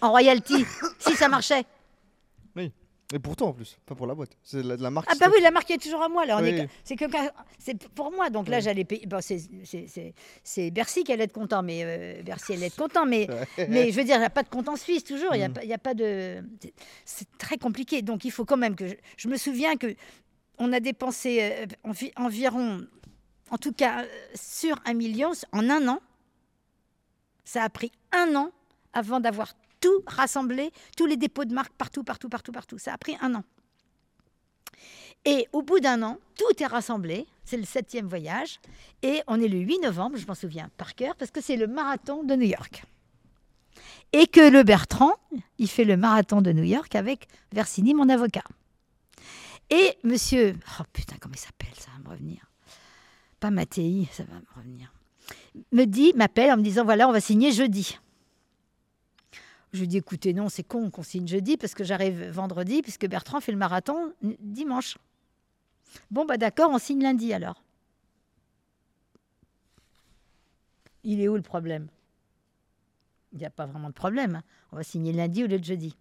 en 0.00 0.10
royalty, 0.10 0.64
si 0.98 1.14
ça 1.14 1.28
marchait. 1.28 1.64
Et 3.14 3.18
pourtant 3.18 3.48
en 3.48 3.52
plus, 3.52 3.76
pas 3.84 3.94
pour 3.94 4.06
la 4.06 4.14
boîte. 4.14 4.30
C'est 4.42 4.62
la, 4.62 4.74
de 4.74 4.82
la 4.82 4.88
marque. 4.90 5.06
Ah 5.10 5.14
bah 5.20 5.26
oui, 5.30 5.42
la 5.42 5.50
marque 5.50 5.70
est 5.70 5.76
toujours 5.76 6.02
à 6.02 6.08
moi. 6.08 6.24
Là, 6.24 6.40
Oui. 6.40 6.62
c'est 6.82 6.96
que 6.96 7.04
c'est 7.58 7.76
pour 7.88 8.10
moi. 8.10 8.30
Donc 8.30 8.48
là, 8.48 8.56
Oui. 8.56 8.62
j'allais 8.62 8.84
payer. 8.84 9.04
Bon, 9.04 9.20
c'est- 9.20 9.50
c'est 9.66 9.86
c'est- 9.86 10.14
c'est 10.42 10.70
Bercy 10.70 11.04
qui 11.04 11.12
allait 11.12 11.24
être 11.24 11.32
content, 11.34 11.62
mais 11.62 11.82
euh, 11.84 12.22
Bercy 12.22 12.54
allait 12.54 12.68
être 12.68 12.76
content, 12.76 13.04
mais 13.04 13.26
mais 13.68 13.90
je 13.92 13.96
veux 13.98 14.04
dire, 14.04 14.14
il 14.16 14.20
n'y 14.20 14.24
a 14.24 14.30
pas 14.30 14.42
de 14.42 14.48
compte 14.48 14.66
en 14.70 14.76
Suisse 14.76 15.04
toujours. 15.04 15.34
Il 15.34 15.38
n'y 15.40 15.44
a, 15.44 15.48
Mm. 15.50 15.72
a 15.74 15.78
pas 15.78 15.92
de. 15.92 16.42
c'est- 17.04 17.28
très 17.36 17.58
compliqué. 17.58 18.00
Donc 18.00 18.24
il 18.24 18.30
faut 18.30 18.46
quand 18.46 18.56
même 18.56 18.74
que 18.76 18.88
je, 18.88 18.94
je 19.18 19.28
me 19.28 19.36
souviens 19.36 19.76
que 19.76 19.94
on 20.56 20.72
a 20.72 20.80
dépensé 20.80 21.40
euh, 21.42 21.66
envi- 21.84 22.12
environ, 22.16 22.80
en 23.50 23.58
tout 23.58 23.72
cas 23.72 24.04
euh, 24.04 24.06
sur 24.34 24.76
un 24.86 24.94
million 24.94 25.32
en 25.52 25.68
un 25.68 25.86
an. 25.86 26.00
Ça 27.44 27.62
a 27.62 27.68
pris 27.68 27.92
un 28.12 28.34
an 28.36 28.50
avant 28.92 29.20
d'avoir 29.20 29.54
tout 29.80 30.02
rassemblé, 30.06 30.72
tous 30.96 31.06
les 31.06 31.16
dépôts 31.16 31.44
de 31.44 31.54
marque 31.54 31.72
partout, 31.74 32.04
partout, 32.04 32.28
partout, 32.28 32.52
partout. 32.52 32.78
Ça 32.78 32.92
a 32.92 32.98
pris 32.98 33.16
un 33.20 33.34
an. 33.34 33.44
Et 35.24 35.48
au 35.52 35.62
bout 35.62 35.80
d'un 35.80 36.02
an, 36.02 36.18
tout 36.36 36.62
est 36.62 36.66
rassemblé. 36.66 37.26
C'est 37.44 37.56
le 37.56 37.64
septième 37.64 38.06
voyage. 38.06 38.60
Et 39.02 39.22
on 39.26 39.40
est 39.40 39.48
le 39.48 39.58
8 39.58 39.80
novembre, 39.80 40.16
je 40.16 40.26
m'en 40.26 40.34
souviens 40.34 40.70
par 40.76 40.94
cœur, 40.94 41.14
parce 41.16 41.30
que 41.30 41.40
c'est 41.40 41.56
le 41.56 41.66
marathon 41.66 42.24
de 42.24 42.34
New 42.34 42.46
York. 42.46 42.84
Et 44.12 44.26
que 44.26 44.50
le 44.50 44.62
Bertrand, 44.62 45.14
il 45.58 45.68
fait 45.68 45.84
le 45.84 45.96
marathon 45.96 46.42
de 46.42 46.52
New 46.52 46.64
York 46.64 46.94
avec 46.94 47.28
Versini, 47.52 47.94
mon 47.94 48.08
avocat. 48.08 48.44
Et 49.70 49.96
monsieur, 50.04 50.56
oh 50.78 50.82
putain, 50.92 51.16
comment 51.20 51.34
il 51.34 51.40
s'appelle, 51.40 51.74
ça 51.78 51.90
va 51.92 52.02
me 52.04 52.10
revenir. 52.10 52.44
Pas 53.40 53.50
Mattei, 53.50 54.08
ça 54.12 54.24
va 54.24 54.34
me 54.34 54.46
revenir. 54.54 54.92
Me 55.70 55.84
dit, 55.84 56.12
m'appelle 56.14 56.50
en 56.50 56.56
me 56.56 56.62
disant 56.62 56.84
voilà, 56.84 57.08
on 57.08 57.12
va 57.12 57.20
signer 57.20 57.52
jeudi. 57.52 57.98
Je 59.72 59.80
lui 59.80 59.88
dis 59.88 59.96
écoutez, 59.96 60.34
non, 60.34 60.48
c'est 60.48 60.62
con 60.62 60.90
qu'on 60.90 61.02
signe 61.02 61.26
jeudi 61.26 61.56
parce 61.56 61.74
que 61.74 61.84
j'arrive 61.84 62.28
vendredi, 62.30 62.82
puisque 62.82 63.06
Bertrand 63.06 63.40
fait 63.40 63.52
le 63.52 63.58
marathon 63.58 64.12
dimanche. 64.22 64.98
Bon, 66.10 66.24
bah 66.24 66.36
d'accord, 66.36 66.70
on 66.70 66.78
signe 66.78 67.02
lundi 67.02 67.32
alors. 67.32 67.62
Il 71.04 71.20
est 71.20 71.28
où 71.28 71.36
le 71.36 71.42
problème? 71.42 71.88
Il 73.32 73.38
n'y 73.38 73.46
a 73.46 73.50
pas 73.50 73.66
vraiment 73.66 73.88
de 73.88 73.94
problème. 73.94 74.36
hein. 74.36 74.42
On 74.72 74.76
va 74.76 74.84
signer 74.84 75.12
lundi 75.12 75.42
au 75.42 75.46
lieu 75.46 75.58
de 75.58 75.64
jeudi. 75.64 75.96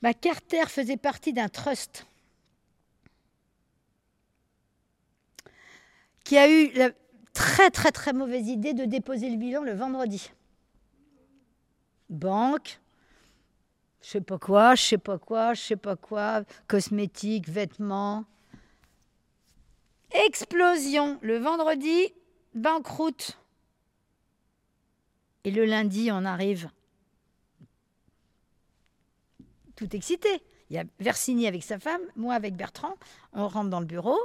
Bah, 0.00 0.14
Carter 0.14 0.66
faisait 0.68 0.96
partie 0.96 1.32
d'un 1.32 1.48
trust 1.48 2.06
qui 6.24 6.38
a 6.38 6.48
eu 6.48 6.72
très 7.34 7.70
très 7.70 7.92
très 7.92 8.12
mauvaise 8.12 8.48
idée 8.48 8.72
de 8.72 8.84
déposer 8.84 9.28
le 9.28 9.36
bilan 9.36 9.62
le 9.62 9.74
vendredi. 9.74 10.30
Banque, 12.08 12.80
je 14.02 14.08
sais 14.08 14.20
pas 14.20 14.38
quoi, 14.38 14.74
je 14.74 14.82
sais 14.82 14.98
pas 14.98 15.18
quoi, 15.18 15.54
je 15.54 15.60
sais 15.60 15.76
pas 15.76 15.96
quoi, 15.96 16.44
cosmétiques, 16.68 17.48
vêtements. 17.48 18.24
Explosion 20.26 21.18
le 21.22 21.38
vendredi, 21.38 22.12
banqueroute. 22.54 23.38
Et 25.44 25.50
le 25.50 25.64
lundi, 25.64 26.10
on 26.12 26.24
arrive 26.24 26.70
tout 29.76 29.94
excité. 29.94 30.28
Il 30.70 30.76
y 30.76 30.78
a 30.78 30.84
Versini 31.00 31.46
avec 31.46 31.62
sa 31.62 31.78
femme, 31.78 32.00
moi 32.16 32.34
avec 32.34 32.56
Bertrand. 32.56 32.94
On 33.32 33.48
rentre 33.48 33.70
dans 33.70 33.80
le 33.80 33.86
bureau. 33.86 34.18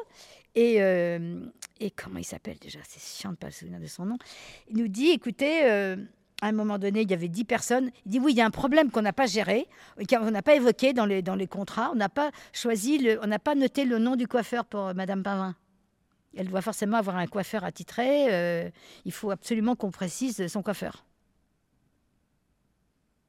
Et, 0.56 0.82
euh, 0.82 1.46
et 1.80 1.92
comment 1.92 2.20
il 2.20 2.24
s'appelle 2.26 2.58
déjà 2.60 2.80
C'est 2.88 3.02
chiant 3.02 3.32
de 3.32 3.38
pas 3.38 3.52
se 3.52 3.60
souvenir 3.60 3.80
de 3.80 3.88
son 3.88 4.06
nom. 4.06 4.18
Il 4.70 4.78
nous 4.78 4.88
dit 4.88 5.10
écoutez, 5.10 5.64
euh, 5.66 5.96
à 6.42 6.48
un 6.48 6.52
moment 6.52 6.78
donné, 6.80 7.02
il 7.02 7.10
y 7.12 7.14
avait 7.14 7.28
10 7.28 7.44
personnes. 7.46 7.92
Il 8.06 8.12
dit 8.12 8.20
oui, 8.20 8.32
il 8.34 8.38
y 8.38 8.42
a 8.42 8.46
un 8.46 8.52
problème 8.52 8.92
qu'on 8.92 9.02
n'a 9.02 9.14
pas 9.14 9.26
géré, 9.28 9.68
qu'on 10.10 10.32
n'a 10.32 10.42
pas 10.42 10.56
évoqué 10.56 10.94
dans 10.94 11.06
les, 11.06 11.22
dans 11.22 11.36
les 11.36 11.48
contrats. 11.48 11.90
On 11.92 11.96
n'a 11.96 12.10
pas 12.10 12.32
choisi, 12.54 13.08
on 13.22 13.28
n'a 13.28 13.40
pas 13.40 13.56
noté 13.56 13.86
le 13.86 13.98
nom 14.00 14.16
du 14.16 14.28
coiffeur 14.28 14.66
pour 14.66 14.88
euh, 14.88 14.94
Madame 14.94 15.24
Pavin. 15.24 15.56
Elle 16.38 16.48
doit 16.50 16.62
forcément 16.62 16.98
avoir 16.98 17.16
un 17.18 17.28
coiffeur 17.28 17.64
attitré. 17.64 18.32
euh, 18.34 18.70
il 19.06 19.12
faut 19.12 19.32
absolument 19.32 19.76
qu'on 19.76 19.92
précise 19.92 20.46
son 20.48 20.62
coiffeur. 20.62 21.04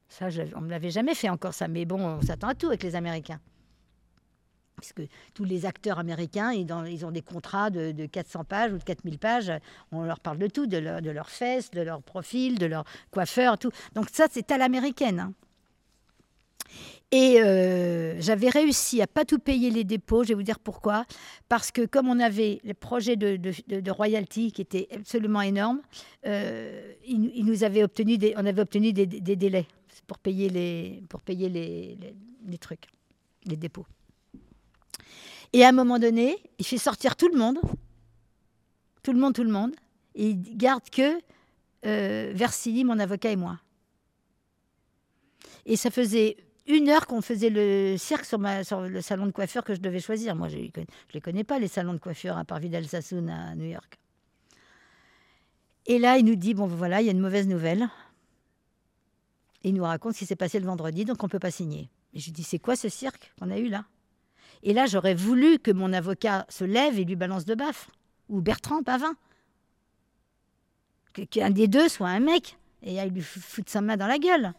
Ça, 0.09 0.29
je- 0.29 0.43
on 0.57 0.61
ne 0.61 0.69
l'avait 0.70 0.91
jamais 0.91 1.15
fait 1.15 1.29
encore 1.29 1.55
ça, 1.55 1.67
mais 1.69 1.85
bon, 1.85 2.01
on 2.05 2.20
s'attend 2.23 2.49
à 2.49 2.55
tout 2.55 2.67
avec 2.67 2.83
les 2.83 2.97
Américains. 2.97 3.41
Puisque 4.81 5.02
tous 5.34 5.44
les 5.44 5.67
acteurs 5.67 5.99
américains, 5.99 6.52
ils, 6.52 6.73
ont 7.05 7.10
des 7.10 7.23
contrats 7.23 7.70
de, 7.70 7.92
de 7.92 8.07
400 8.07 8.44
pages 8.44 8.73
ou 8.73 8.78
de 8.78 8.83
4000 8.83 9.18
pages. 9.18 9.52
On 9.92 10.02
leur 10.02 10.20
parle 10.20 10.39
de 10.39 10.47
tout, 10.47 10.67
de, 10.67 10.78
leur- 10.78 11.02
de 11.02 11.10
leurs 11.10 11.31
fesses, 11.31 11.70
de 11.70 11.81
leur 11.83 12.02
profil, 12.02 12.59
de 12.59 12.67
leur 12.67 12.84
coiffeur, 13.10 13.59
tout. 13.59 13.70
Donc 13.94 14.09
ça, 14.12 14.26
c'est 14.31 14.50
à 14.50 14.59
l'américaine. 14.59 15.20
hein. 15.20 15.33
Et 17.12 17.41
euh, 17.41 18.20
j'avais 18.20 18.49
réussi 18.49 19.02
à 19.02 19.07
pas 19.09 19.25
tout 19.25 19.41
payer 19.41 19.70
les 19.70 19.83
dépôts. 19.83 20.23
Je 20.23 20.28
vais 20.28 20.34
vous 20.34 20.44
dire 20.44 20.60
pourquoi. 20.60 21.05
Parce 21.49 21.73
que 21.73 21.84
comme 21.84 22.09
on 22.09 22.20
avait 22.20 22.60
le 22.65 22.75
projet 22.75 23.17
de, 23.17 23.91
royalty 23.91 24.52
qui 24.52 24.62
était 24.62 24.89
absolument 24.94 25.42
énorme, 25.42 25.81
euh, 26.26 26.92
nous- 27.09 27.65
obtenu 27.83 28.17
des, 28.17 28.34
on 28.36 28.47
avait 28.47 28.62
obtenu 28.62 28.92
des, 28.92 29.07
délais 29.07 29.67
pour 30.07 30.18
payer 30.18 30.49
les 32.47 32.59
trucs, 32.59 32.86
les 33.44 33.57
dépôts. 33.57 33.86
Et 35.53 35.65
à 35.65 35.69
un 35.69 35.73
moment 35.73 35.99
donné, 35.99 36.39
il 36.59 36.67
fait 36.67 36.79
sortir 36.79 37.17
tout 37.17 37.29
le 37.29 37.39
monde, 37.39 37.59
tout 39.03 39.12
le 39.12 39.19
monde, 39.19 39.35
tout 39.35 39.45
le 39.45 39.51
monde, 39.51 39.75
et 40.15 40.31
il 40.31 40.57
garde 40.57 40.89
que 40.91 41.20
euh, 41.87 42.33
Versini, 42.35 42.85
mon 42.85 42.99
avocat 42.99 43.31
et 43.31 43.37
moi. 43.37 43.59
Et 45.67 45.77
ça 45.77 45.91
faisait 45.91 46.37
une 46.67 46.89
heure 46.89 47.07
qu'on 47.07 47.20
faisait 47.20 47.51
le 47.51 47.97
cirque 47.97 48.25
sur 48.25 48.39
le 48.39 49.01
salon 49.01 49.27
de 49.27 49.33
coiffure 49.33 49.65
que 49.65 49.75
je 49.75 49.81
devais 49.81 50.01
choisir. 50.01 50.37
Moi, 50.37 50.49
je 50.49 50.57
ne 50.57 50.69
les 51.12 51.20
connais 51.20 51.45
pas, 51.45 51.59
les 51.59 51.69
salons 51.69 51.95
de 51.95 51.99
coiffure, 51.99 52.37
à 52.37 52.45
part 52.45 52.61
Vidal 52.61 52.87
Sassoon 52.87 53.29
à 53.29 53.55
New 53.55 53.67
York. 53.67 53.99
Et 55.87 55.99
là, 55.99 56.19
il 56.19 56.25
nous 56.25 56.37
dit, 56.37 56.55
bon 56.55 56.67
voilà, 56.67 57.01
il 57.01 57.07
y 57.07 57.09
a 57.09 57.12
une 57.12 57.20
mauvaise 57.20 57.49
nouvelle. 57.49 57.89
Et 59.65 59.70
il 59.70 59.75
nous 59.75 59.83
raconte 59.83 60.15
ce 60.15 60.20
qui 60.20 60.27
s'est 60.27 60.37
passé 60.37 60.61
le 60.61 60.67
vendredi, 60.67 61.05
donc 61.05 61.23
on 61.23 61.27
ne 61.27 61.31
peut 61.31 61.39
pas 61.39 61.51
signer. 61.51 61.91
Et 62.15 62.20
je 62.20 62.27
lui 62.27 62.33
dis, 62.33 62.45
c'est 62.45 62.59
quoi 62.59 62.77
ce 62.77 62.89
cirque 62.89 63.33
qu'on 63.39 63.51
a 63.51 63.59
eu 63.59 63.69
là? 63.69 63.85
Et 64.63 64.73
là, 64.75 64.87
j'aurais 64.87 65.15
voulu 65.15 65.59
que 65.59 65.71
mon 65.71 65.93
avocat 65.93 66.45
se 66.49 66.65
lève 66.65 66.99
et 66.99 67.05
lui 67.05 67.17
balance 67.17 67.45
de 67.45 67.55
baffe. 67.55 67.91
Ou 68.29 68.41
Bertrand 68.41 68.83
Pavin. 68.83 69.15
Qu'un 71.31 71.51
des 71.51 71.67
deux 71.69 71.89
soit 71.89 72.09
un 72.09 72.21
mec. 72.21 72.59
Et 72.83 72.97
il 72.97 73.09
lui 73.11 73.21
f- 73.21 73.25
fout 73.41 73.69
sa 73.69 73.81
main 73.81 73.97
dans 73.97 74.07
la 74.07 74.19
gueule. 74.19 74.53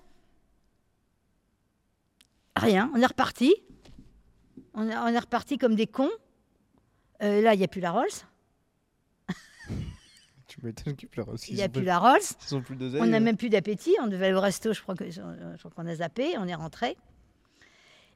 Rien, 2.56 2.92
on 2.94 3.02
est 3.02 3.06
reparti. 3.06 3.54
On 4.74 4.88
est, 4.88 5.20
reparti 5.20 5.58
comme 5.58 5.76
des 5.76 5.88
cons. 5.88 6.10
Euh, 7.24 7.42
là, 7.42 7.54
il 7.54 7.58
n'y 7.58 7.64
a 7.64 7.68
plus 7.68 7.82
la 7.82 7.92
Rolls. 7.92 8.08
Tu 10.48 10.60
m'étonnes 10.64 10.96
qu'il 10.98 11.08
pleure 11.08 11.30
aussi. 11.30 11.52
Il 11.52 11.56
n'y 11.56 11.64
a 11.64 11.70
plus 11.70 11.84
la 11.84 11.98
Rolls. 11.98 12.20
Ils 12.50 12.56
ont 12.56 12.62
plus. 12.62 12.76
On 13.00 13.06
n'a 13.06 13.22
même 13.22 13.38
plus 13.38 13.50
d'appétit. 13.50 13.96
On 14.02 14.08
devait 14.08 14.28
aller 14.28 14.36
au 14.36 14.42
resto, 14.42 14.74
je 14.74 14.82
crois 14.82 14.96
que- 14.96 15.10
je 15.10 15.22
crois 15.60 15.72
qu'on 15.72 15.88
a 15.88 15.96
zappé. 15.96 16.38
On 16.38 16.46
est 16.48 16.56
rentré. 16.56 16.98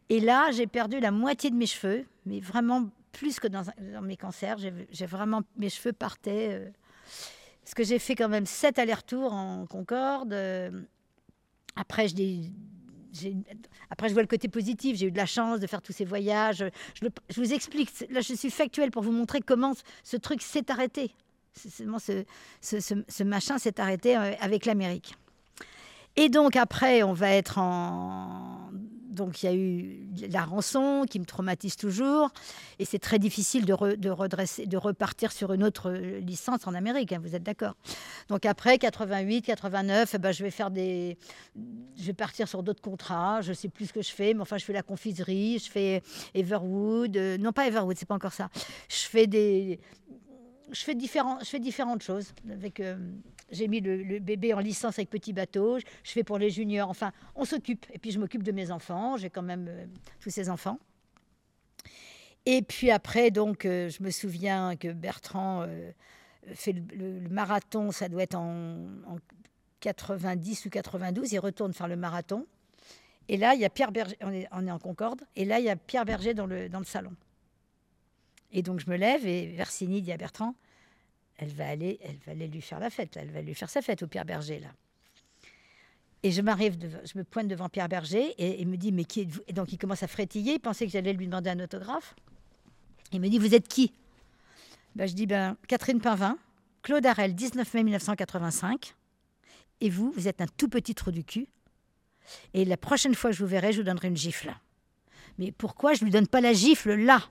Et 0.09 0.19
là, 0.19 0.51
j'ai 0.51 0.67
perdu 0.67 1.00
la 1.00 1.11
moitié 1.11 1.50
de 1.50 1.56
mes 1.56 1.66
cheveux, 1.66 2.06
mais 2.25 2.40
vraiment 2.40 2.90
plus 3.11 3.40
que 3.40 3.48
dans, 3.48 3.64
mes 4.01 4.17
cancers. 4.17 4.58
J'ai 4.92 5.06
vraiment 5.06 5.42
mes 5.58 5.69
cheveux 5.69 5.93
partaient. 5.93 6.50
euh, 6.51 6.69
parce 7.64 7.74
que 7.74 7.84
j'ai 7.84 7.98
fait 7.98 8.16
quand 8.16 8.30
même 8.30 8.45
sept 8.45 8.77
allers-retours 8.77 9.34
en 9.34 9.66
Concorde. 9.66 10.34
euh, 10.34 10.69
après, 11.75 12.08
je 12.08 12.14
vois 14.14 14.22
le 14.22 14.27
côté 14.27 14.48
positif. 14.48 14.98
J'ai 14.98 15.08
eu 15.08 15.11
de 15.11 15.17
la 15.17 15.25
chance 15.25 15.59
de 15.59 15.67
faire 15.67 15.82
tous 15.82 15.93
ces 15.93 16.06
voyages. 16.06 16.64
Je, 17.01 17.42
vous 17.42 17.53
explique. 17.53 17.90
Là, 18.11 18.22
je 18.22 18.34
suis 18.34 18.51
factuelle 18.51 18.92
pour 18.92 19.01
vous 19.01 19.11
montrer 19.11 19.42
comment 19.42 19.74
ce- 20.03 20.17
truc 20.17 20.42
s'est 20.42 20.69
arrêté. 20.69 21.11
Ce- 21.53 22.24
ce 22.61 23.24
machin 23.24 23.58
s'est 23.58 23.80
arrêté 23.80 24.17
euh, 24.17 24.34
avec 24.42 24.66
l'Amérique. 24.66 25.16
Et 26.17 26.30
donc 26.30 26.56
après, 26.56 27.03
on 27.03 27.14
va 27.14 27.32
être 27.32 27.58
en... 27.58 28.69
Donc 29.16 29.42
il 29.42 29.45
y 29.45 29.50
a 29.50 29.53
eu 29.56 30.06
la 30.30 30.44
rançon 30.45 31.06
qui 31.10 31.19
me 31.19 31.26
traumatise 31.26 31.76
toujours. 31.76 32.30
Et 32.80 32.85
c'est 32.85 33.00
très 33.00 33.18
difficile 33.19 33.66
de, 33.66 33.74
re- 33.74 33.95
de 33.98 34.10
redresser, 34.10 34.66
de 34.68 34.77
repartir 34.77 35.32
sur 35.32 35.53
une 35.53 35.64
autre 35.64 35.90
euh, 35.90 36.19
licence 36.19 36.68
en 36.68 36.74
Amérique, 36.74 37.11
hein, 37.14 37.19
vous 37.24 37.35
êtes 37.35 37.44
d'accord 37.44 37.76
Donc 38.30 38.45
après, 38.45 38.77
88, 38.77 39.42
89, 39.44 40.11
eh 40.14 40.18
ben, 40.18 40.32
je 40.32 40.44
vais 40.44 40.52
faire 40.52 40.69
des... 40.72 41.18
Je 41.98 42.03
vais 42.03 42.14
partir 42.14 42.48
sur 42.48 42.61
d'autres 42.64 42.82
contrats. 42.82 43.42
Je 43.42 43.50
ne 43.50 43.56
sais 43.56 43.69
plus 43.69 43.88
ce 43.88 43.94
que 43.94 44.02
je 44.02 44.11
fais, 44.11 44.34
mais 44.34 44.42
enfin, 44.42 44.58
je 44.58 44.66
fais 44.66 44.74
la 44.74 44.84
confiserie, 44.84 45.60
je 45.60 45.72
fais 45.72 46.02
Everwood. 46.34 47.18
euh, 47.18 47.38
non, 47.38 47.52
pas 47.53 47.68
Everwood, 47.68 47.98
c'est 47.98 48.06
pas 48.08 48.16
encore 48.16 48.34
ça. 48.34 48.50
Je 48.90 49.08
fais 49.08 49.27
des... 49.27 49.80
Je 50.72 50.84
fais, 50.84 50.95
différentes 50.95 52.02
choses. 52.02 52.34
Avec, 52.52 52.80
euh, 52.80 52.98
j'ai 53.52 53.68
mis 53.68 53.82
le, 53.82 54.19
bébé 54.19 54.53
en 54.53 54.60
licence 54.60 54.98
avec 54.98 55.10
petit 55.10 55.34
bateau. 55.34 55.80
Je, 55.80 56.11
fais 56.11 56.24
pour 56.24 56.38
les 56.38 56.50
juniors. 56.50 56.90
Enfin, 56.90 57.11
on 57.35 57.45
s'occupe. 57.45 57.85
Et 57.94 58.00
puis, 58.00 58.11
je 58.11 58.19
m'occupe 58.19 58.44
de 58.44 58.52
mes 58.52 58.72
enfants. 58.72 59.18
J'ai 59.18 59.30
quand 59.30 59.44
même 59.44 59.68
euh, 59.69 59.85
tous 60.19 60.30
ces 60.30 60.50
enfants. 60.50 60.80
Et 62.48 62.61
puis 62.61 62.92
après, 62.92 63.32
donc, 63.32 63.66
euh, 63.66 63.90
je 63.90 64.03
me 64.03 64.11
souviens 64.11 64.76
que 64.76 64.92
Bertrand 64.92 65.68
fait 66.53 66.74
le, 66.74 67.27
marathon. 67.30 67.92
Ça 67.92 68.10
doit 68.10 68.24
être 68.24 68.35
en, 68.35 68.88
en 69.08 69.18
90 69.80 70.66
ou 70.66 70.69
92. 70.69 71.32
Il 71.32 71.40
retourne 71.40 71.74
faire 71.74 71.88
le 71.88 71.95
marathon. 71.95 72.45
Et 73.27 73.38
là, 73.38 73.56
il 73.56 73.61
y 73.61 73.66
a 73.66 73.69
Pierre 73.69 73.92
Berger. 73.92 74.18
On 74.22 74.32
est, 74.32 74.48
on 74.52 74.66
est 74.68 74.72
en 74.72 74.80
Concorde. 74.80 75.22
Et 75.35 75.45
là, 75.45 75.60
il 75.60 75.66
y 75.66 75.69
a 75.69 75.76
Pierre 75.76 76.06
Berger 76.06 76.34
dans 76.34 76.45
le, 76.45 76.69
dans 76.69 76.80
le 76.80 76.85
salon. 76.85 77.11
Et 78.56 78.64
donc, 78.64 78.80
je 78.80 78.90
me 78.90 78.95
lève 78.95 79.27
et 79.27 79.48
Versini 79.48 80.01
dit 80.01 80.11
à 80.11 80.17
Bertrand 80.17 80.56
elle 81.38 81.50
va 81.50 81.67
aller, 81.67 82.00
elle 82.01 82.16
va 82.25 82.32
aller 82.32 82.48
lui 82.48 82.61
faire 82.61 82.80
la 82.80 82.90
fête, 82.90 83.17
elle 83.17 83.30
va 83.30 83.42
lui 83.42 83.53
faire 83.53 83.69
sa 83.69 83.82
fête 83.82 84.01
au 84.03 84.08
Pierre 84.08 84.24
Berger 84.24 84.61
là. 84.61 84.69
Et 86.24 86.32
je 86.32 86.42
m'arrive, 86.42 86.77
je 86.80 87.17
me 87.17 87.25
pointe 87.25 87.50
devant 87.50 87.67
Pierre 87.67 87.90
Berger 87.90 88.34
et 88.38 88.61
il 88.61 88.67
me 88.69 88.77
dit 88.77 88.93
mais 88.93 89.03
qui 89.03 89.22
êtes-vous? 89.22 89.42
Et 89.48 89.53
donc 89.53 89.74
il 89.74 89.77
commence 89.77 90.01
à 90.01 90.08
frétiller, 90.08 90.53
il 90.53 90.59
pensait 90.59 90.85
que 90.85 90.93
j'allais 90.93 91.11
lui 91.11 91.25
demander 91.27 91.50
un 91.50 91.59
autographe. 91.59 92.16
Il 93.11 93.19
me 93.19 93.27
dit 93.27 93.38
vous 93.38 93.53
êtes 93.53 93.67
qui? 93.67 93.93
Ben, 94.95 95.08
Je 95.08 95.14
dis 95.14 95.27
ben 95.27 95.58
Catherine 95.67 96.00
Pinvin, 96.00 96.38
Claude 96.82 97.06
Harel, 97.06 97.35
19 97.35 97.74
mai 97.74 97.84
1985. 97.84 98.95
Et 99.82 99.90
vous, 99.90 100.11
vous 100.11 100.30
êtes 100.30 100.40
un 100.40 100.48
tout 100.48 100.69
petit 100.69 100.95
trou 100.95 101.11
du 101.11 101.25
cul. 101.25 101.48
Et 102.53 102.64
la 102.64 102.77
prochaine 102.77 103.14
fois 103.14 103.32
que 103.32 103.35
je 103.35 103.43
vous 103.43 103.50
verrai, 103.50 103.74
je 103.74 103.80
vous 103.80 103.84
donnerai 103.84 104.08
une 104.08 104.16
gifle. 104.16 104.56
Mais 105.38 105.51
pourquoi 105.51 105.93
je 105.93 106.06
lui 106.06 106.11
donne 106.11 106.27
pas 106.27 106.40
la 106.40 106.53
gifle 106.53 106.93
là? 106.95 107.22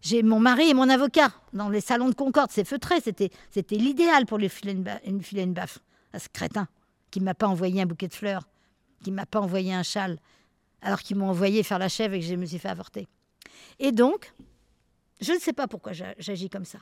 J'ai 0.00 0.22
mon 0.22 0.38
mari 0.40 0.70
et 0.70 0.74
mon 0.74 0.88
avocat 0.88 1.32
dans 1.52 1.68
les 1.68 1.80
salons 1.80 2.08
de 2.08 2.14
Concorde. 2.14 2.50
C'est 2.52 2.64
feutré. 2.64 2.96
C'était, 3.00 3.30
l'idéal 3.76 4.26
pour 4.26 4.38
lui 4.38 4.48
filer 4.48 4.72
une, 5.04 5.22
filer 5.22 5.42
une 5.42 5.54
baffe 5.54 5.78
à 6.12 6.18
ce 6.18 6.28
crétin 6.28 6.68
qui 7.10 7.20
m'a 7.20 7.34
pas 7.34 7.46
envoyé 7.48 7.82
un 7.82 7.86
bouquet 7.86 8.08
de 8.08 8.14
fleurs, 8.14 8.48
qui 9.02 9.10
m'a 9.10 9.26
pas 9.26 9.40
envoyé 9.40 9.72
un 9.74 9.82
châle, 9.82 10.18
alors 10.82 11.00
qu'ils 11.00 11.16
m'ont 11.16 11.30
envoyé 11.30 11.62
faire 11.62 11.78
la 11.78 11.88
chèvre 11.88 12.14
et 12.14 12.20
que 12.20 12.26
je 12.26 12.34
me 12.34 12.46
suis 12.46 12.58
fait 12.58 12.68
avorter. 12.68 13.08
Et 13.78 13.92
donc, 13.92 14.32
je 15.20 15.32
ne 15.32 15.38
sais 15.38 15.52
pas 15.52 15.66
pourquoi 15.66 15.92
j'a- 15.92 16.14
j'agis 16.18 16.48
comme 16.50 16.64
ça. 16.64 16.78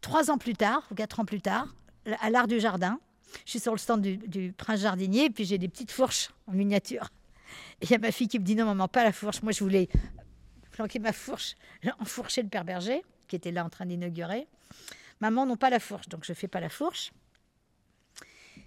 Trois 0.00 0.30
ans 0.30 0.38
plus 0.38 0.54
tard, 0.54 0.86
ou 0.90 0.94
quatre 0.94 1.20
ans 1.20 1.24
plus 1.24 1.40
tard, 1.40 1.74
à 2.20 2.30
l'Art 2.30 2.46
du 2.46 2.60
Jardin, 2.60 3.00
je 3.44 3.50
suis 3.50 3.60
sur 3.60 3.72
le 3.72 3.78
stand 3.78 4.02
du, 4.02 4.16
du 4.18 4.52
prince 4.52 4.80
jardinier, 4.80 5.24
et 5.24 5.30
puis 5.30 5.44
j'ai 5.44 5.58
des 5.58 5.68
petites 5.68 5.90
fourches 5.90 6.30
en 6.46 6.52
miniature. 6.52 7.08
Et 7.80 7.86
il 7.86 7.90
y 7.90 7.94
a 7.94 7.98
ma 7.98 8.12
fille 8.12 8.28
qui 8.28 8.38
me 8.38 8.44
dit 8.44 8.54
non, 8.54 8.66
maman, 8.66 8.88
pas 8.88 9.04
la 9.04 9.12
fourche. 9.12 9.42
Moi, 9.42 9.52
je 9.52 9.64
voulais 9.64 9.88
planquer 10.76 10.98
ma 10.98 11.12
fourche, 11.12 11.56
enfourcher 12.00 12.42
le 12.42 12.48
père 12.48 12.64
Berger, 12.64 13.02
qui 13.28 13.36
était 13.36 13.50
là 13.50 13.64
en 13.64 13.70
train 13.70 13.86
d'inaugurer. 13.86 14.46
Maman, 15.20 15.46
non 15.46 15.56
pas 15.56 15.70
la 15.70 15.80
fourche, 15.80 16.08
donc 16.08 16.24
je 16.24 16.34
fais 16.34 16.48
pas 16.48 16.60
la 16.60 16.68
fourche. 16.68 17.12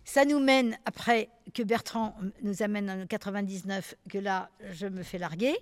Ça 0.04 0.26
nous 0.26 0.40
mène, 0.40 0.76
après 0.86 1.30
que 1.54 1.62
Bertrand 1.62 2.18
nous 2.42 2.64
amène 2.64 2.90
en 2.90 3.06
99, 3.06 3.96
que 4.10 4.18
là, 4.18 4.50
je 4.72 4.88
me 4.88 5.04
fais 5.04 5.20
larguer. 5.20 5.56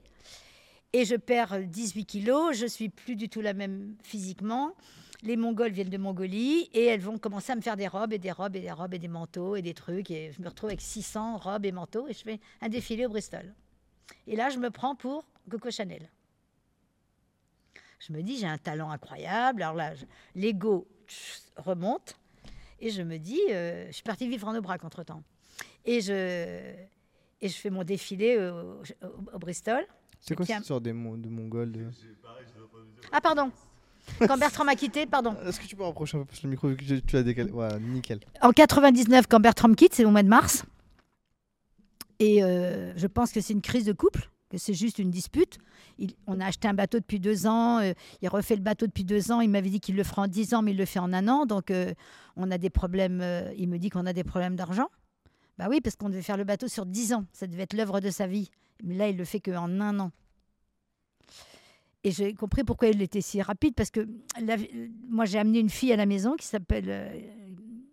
Et 0.93 1.03
je 1.03 1.15
perds 1.15 1.63
18 1.63 2.05
kilos, 2.05 2.55
je 2.55 2.65
suis 2.65 2.87
plus 2.87 3.17
du 3.17 3.27
tout 3.27 3.41
la 3.41 3.53
même 3.53 3.97
physiquement. 4.03 4.73
Les 5.23 5.35
Mongols 5.35 5.71
viennent 5.71 5.89
de 5.89 5.97
Mongolie 5.97 6.69
et 6.73 6.85
elles 6.85 7.01
vont 7.01 7.17
commencer 7.17 7.51
à 7.51 7.57
me 7.57 7.61
faire 7.61 7.75
des 7.75 7.89
robes 7.89 8.13
et 8.13 8.19
des 8.19 8.31
robes 8.31 8.55
et 8.55 8.61
des 8.61 8.71
robes 8.71 8.93
et 8.93 8.99
des 8.99 9.09
manteaux 9.09 9.57
et 9.57 9.61
des 9.61 9.73
trucs. 9.73 10.11
Et 10.11 10.31
je 10.31 10.41
me 10.41 10.47
retrouve 10.47 10.69
avec 10.69 10.79
600 10.79 11.37
robes 11.37 11.65
et 11.65 11.73
manteaux 11.73 12.07
et 12.07 12.13
je 12.13 12.23
fais 12.23 12.39
un 12.61 12.69
défilé 12.69 13.05
au 13.05 13.09
Bristol. 13.09 13.53
Et 14.27 14.37
là, 14.37 14.49
je 14.49 14.59
me 14.59 14.69
prends 14.69 14.95
pour 14.95 15.27
Coco 15.49 15.71
Chanel. 15.71 16.09
Je 17.99 18.13
me 18.13 18.21
dis, 18.21 18.37
j'ai 18.37 18.47
un 18.47 18.57
talent 18.57 18.91
incroyable. 18.91 19.61
Alors 19.63 19.75
là, 19.75 19.93
l'ego 20.35 20.87
remonte 21.57 22.15
et 22.79 22.89
je 22.89 23.01
me 23.01 23.17
dis, 23.17 23.39
euh, 23.49 23.87
je 23.87 23.91
suis 23.93 24.03
partie 24.03 24.27
vivre 24.27 24.47
en 24.47 24.55
Aubrac 24.55 24.83
entre 24.83 25.03
temps. 25.03 25.23
Et 25.85 26.01
je, 26.01 26.13
et 27.41 27.47
je 27.49 27.55
fais 27.55 27.69
mon 27.69 27.83
défilé 27.83 28.37
au, 28.37 28.81
au- 29.05 29.35
au 29.35 29.39
Bristol. 29.39 29.85
C'est 30.19 30.35
quoi 30.35 30.45
cette 30.45 30.61
histoire 30.61 30.81
des 30.81 30.93
Mon- 30.93 31.17
de 31.17 31.29
Mongols 31.29 31.71
de- 31.71 31.85
Ah, 33.11 33.21
pardon. 33.21 33.51
Quand 34.27 34.37
Bertrand 34.37 34.63
m'a 34.63 34.75
quitté, 34.75 35.05
pardon. 35.05 35.35
Est-ce 35.45 35.59
que 35.59 35.65
tu 35.65 35.75
peux 35.75 35.83
rapprocher 35.83 36.17
un 36.17 36.21
peu 36.21 36.25
plus 36.27 36.43
le 36.43 36.49
micro 36.49 36.67
vu 36.69 36.77
que 36.77 36.83
tu- 36.85 37.01
tu 37.01 37.15
l'as 37.15 37.23
décalé? 37.23 37.51
Voilà, 37.51 37.77
nickel. 37.79 38.19
En 38.41 38.51
99, 38.51 39.25
quand 39.27 39.39
Bertrand 39.39 39.67
me 39.69 39.75
quitte, 39.75 39.93
c'est 39.95 40.05
au 40.05 40.11
mois 40.11 40.23
de 40.23 40.27
mars. 40.29 40.63
Et 42.19 42.43
euh, 42.43 42.93
je 42.97 43.05
pense 43.07 43.31
que 43.31 43.41
c'est 43.41 43.53
une 43.53 43.61
crise 43.61 43.85
de 43.85 43.93
couple, 43.93 44.29
que 44.49 44.57
c'est 44.57 44.73
juste 44.73 44.99
une 44.99 45.11
dispute. 45.11 45.57
On 46.25 46.39
a 46.39 46.45
acheté 46.45 46.67
un 46.67 46.73
bateau 46.73 46.99
depuis 46.99 47.19
deux 47.19 47.47
ans, 47.47 47.79
euh, 47.79 47.93
il 48.21 48.29
refait 48.29 48.55
le 48.55 48.61
bateau 48.61 48.87
depuis 48.87 49.03
deux 49.03 49.31
ans. 49.31 49.41
Il 49.41 49.49
m'avait 49.49 49.69
dit 49.69 49.79
qu'il 49.79 49.95
le 49.95 50.03
fera 50.03 50.23
en 50.23 50.27
dix 50.27 50.53
ans, 50.53 50.61
mais 50.61 50.71
il 50.71 50.77
le 50.77 50.85
fait 50.85 50.99
en 50.99 51.11
un 51.13 51.27
an. 51.27 51.45
Donc 51.45 51.71
euh, 51.71 51.93
on 52.35 52.49
a 52.51 52.57
des 52.57 52.69
problèmes. 52.69 53.19
euh, 53.21 53.53
il 53.57 53.67
me 53.67 53.77
dit 53.77 53.89
qu'on 53.89 54.05
a 54.05 54.13
des 54.13 54.23
problèmes 54.23 54.55
d'argent. 54.55 54.87
Bah 55.57 55.67
oui, 55.69 55.81
parce 55.81 55.95
qu'on 55.95 56.09
devait 56.09 56.21
faire 56.21 56.37
le 56.37 56.43
bateau 56.43 56.67
sur 56.67 56.85
dix 56.85 57.13
ans. 57.13 57.25
Ça 57.33 57.47
devait 57.47 57.63
être 57.63 57.73
l'œuvre 57.73 57.99
de 57.99 58.09
sa 58.09 58.27
vie. 58.27 58.49
Mais 58.83 58.95
là, 58.95 59.09
il 59.09 59.17
le 59.17 59.25
fait 59.25 59.39
qu'en 59.39 59.69
un 59.81 59.99
an. 59.99 60.11
Et 62.03 62.11
j'ai 62.11 62.33
compris 62.35 62.63
pourquoi 62.63 62.87
il 62.89 63.01
était 63.01 63.21
si 63.21 63.41
rapide, 63.41 63.73
parce 63.75 63.89
que 63.89 64.07
la- 64.39 64.55
moi 65.09 65.25
j'ai 65.25 65.39
amené 65.39 65.59
une 65.59 65.69
fille 65.69 65.91
à 65.91 65.97
la 65.97 66.05
maison 66.05 66.35
qui 66.35 66.45
s'appelle, 66.45 66.85
euh, 66.87 67.19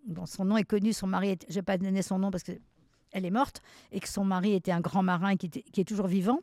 dont 0.06 0.26
son 0.26 0.44
nom 0.44 0.56
est 0.56 0.64
connu, 0.64 0.92
son 0.92 1.06
mari, 1.08 1.30
est- 1.30 1.46
je 1.48 1.54
vais 1.54 1.62
pas 1.62 1.78
donner 1.78 2.02
son 2.02 2.18
nom 2.18 2.30
parce 2.30 2.44
qu'elle 3.14 3.24
est 3.24 3.30
morte, 3.30 3.62
et 3.92 4.00
que 4.00 4.08
son 4.08 4.24
mari 4.24 4.54
était 4.54 4.72
un 4.72 4.80
grand 4.80 5.02
marin 5.02 5.36
qui 5.36 5.50
est 5.76 5.88
toujours 5.88 6.08
vivant. 6.08 6.40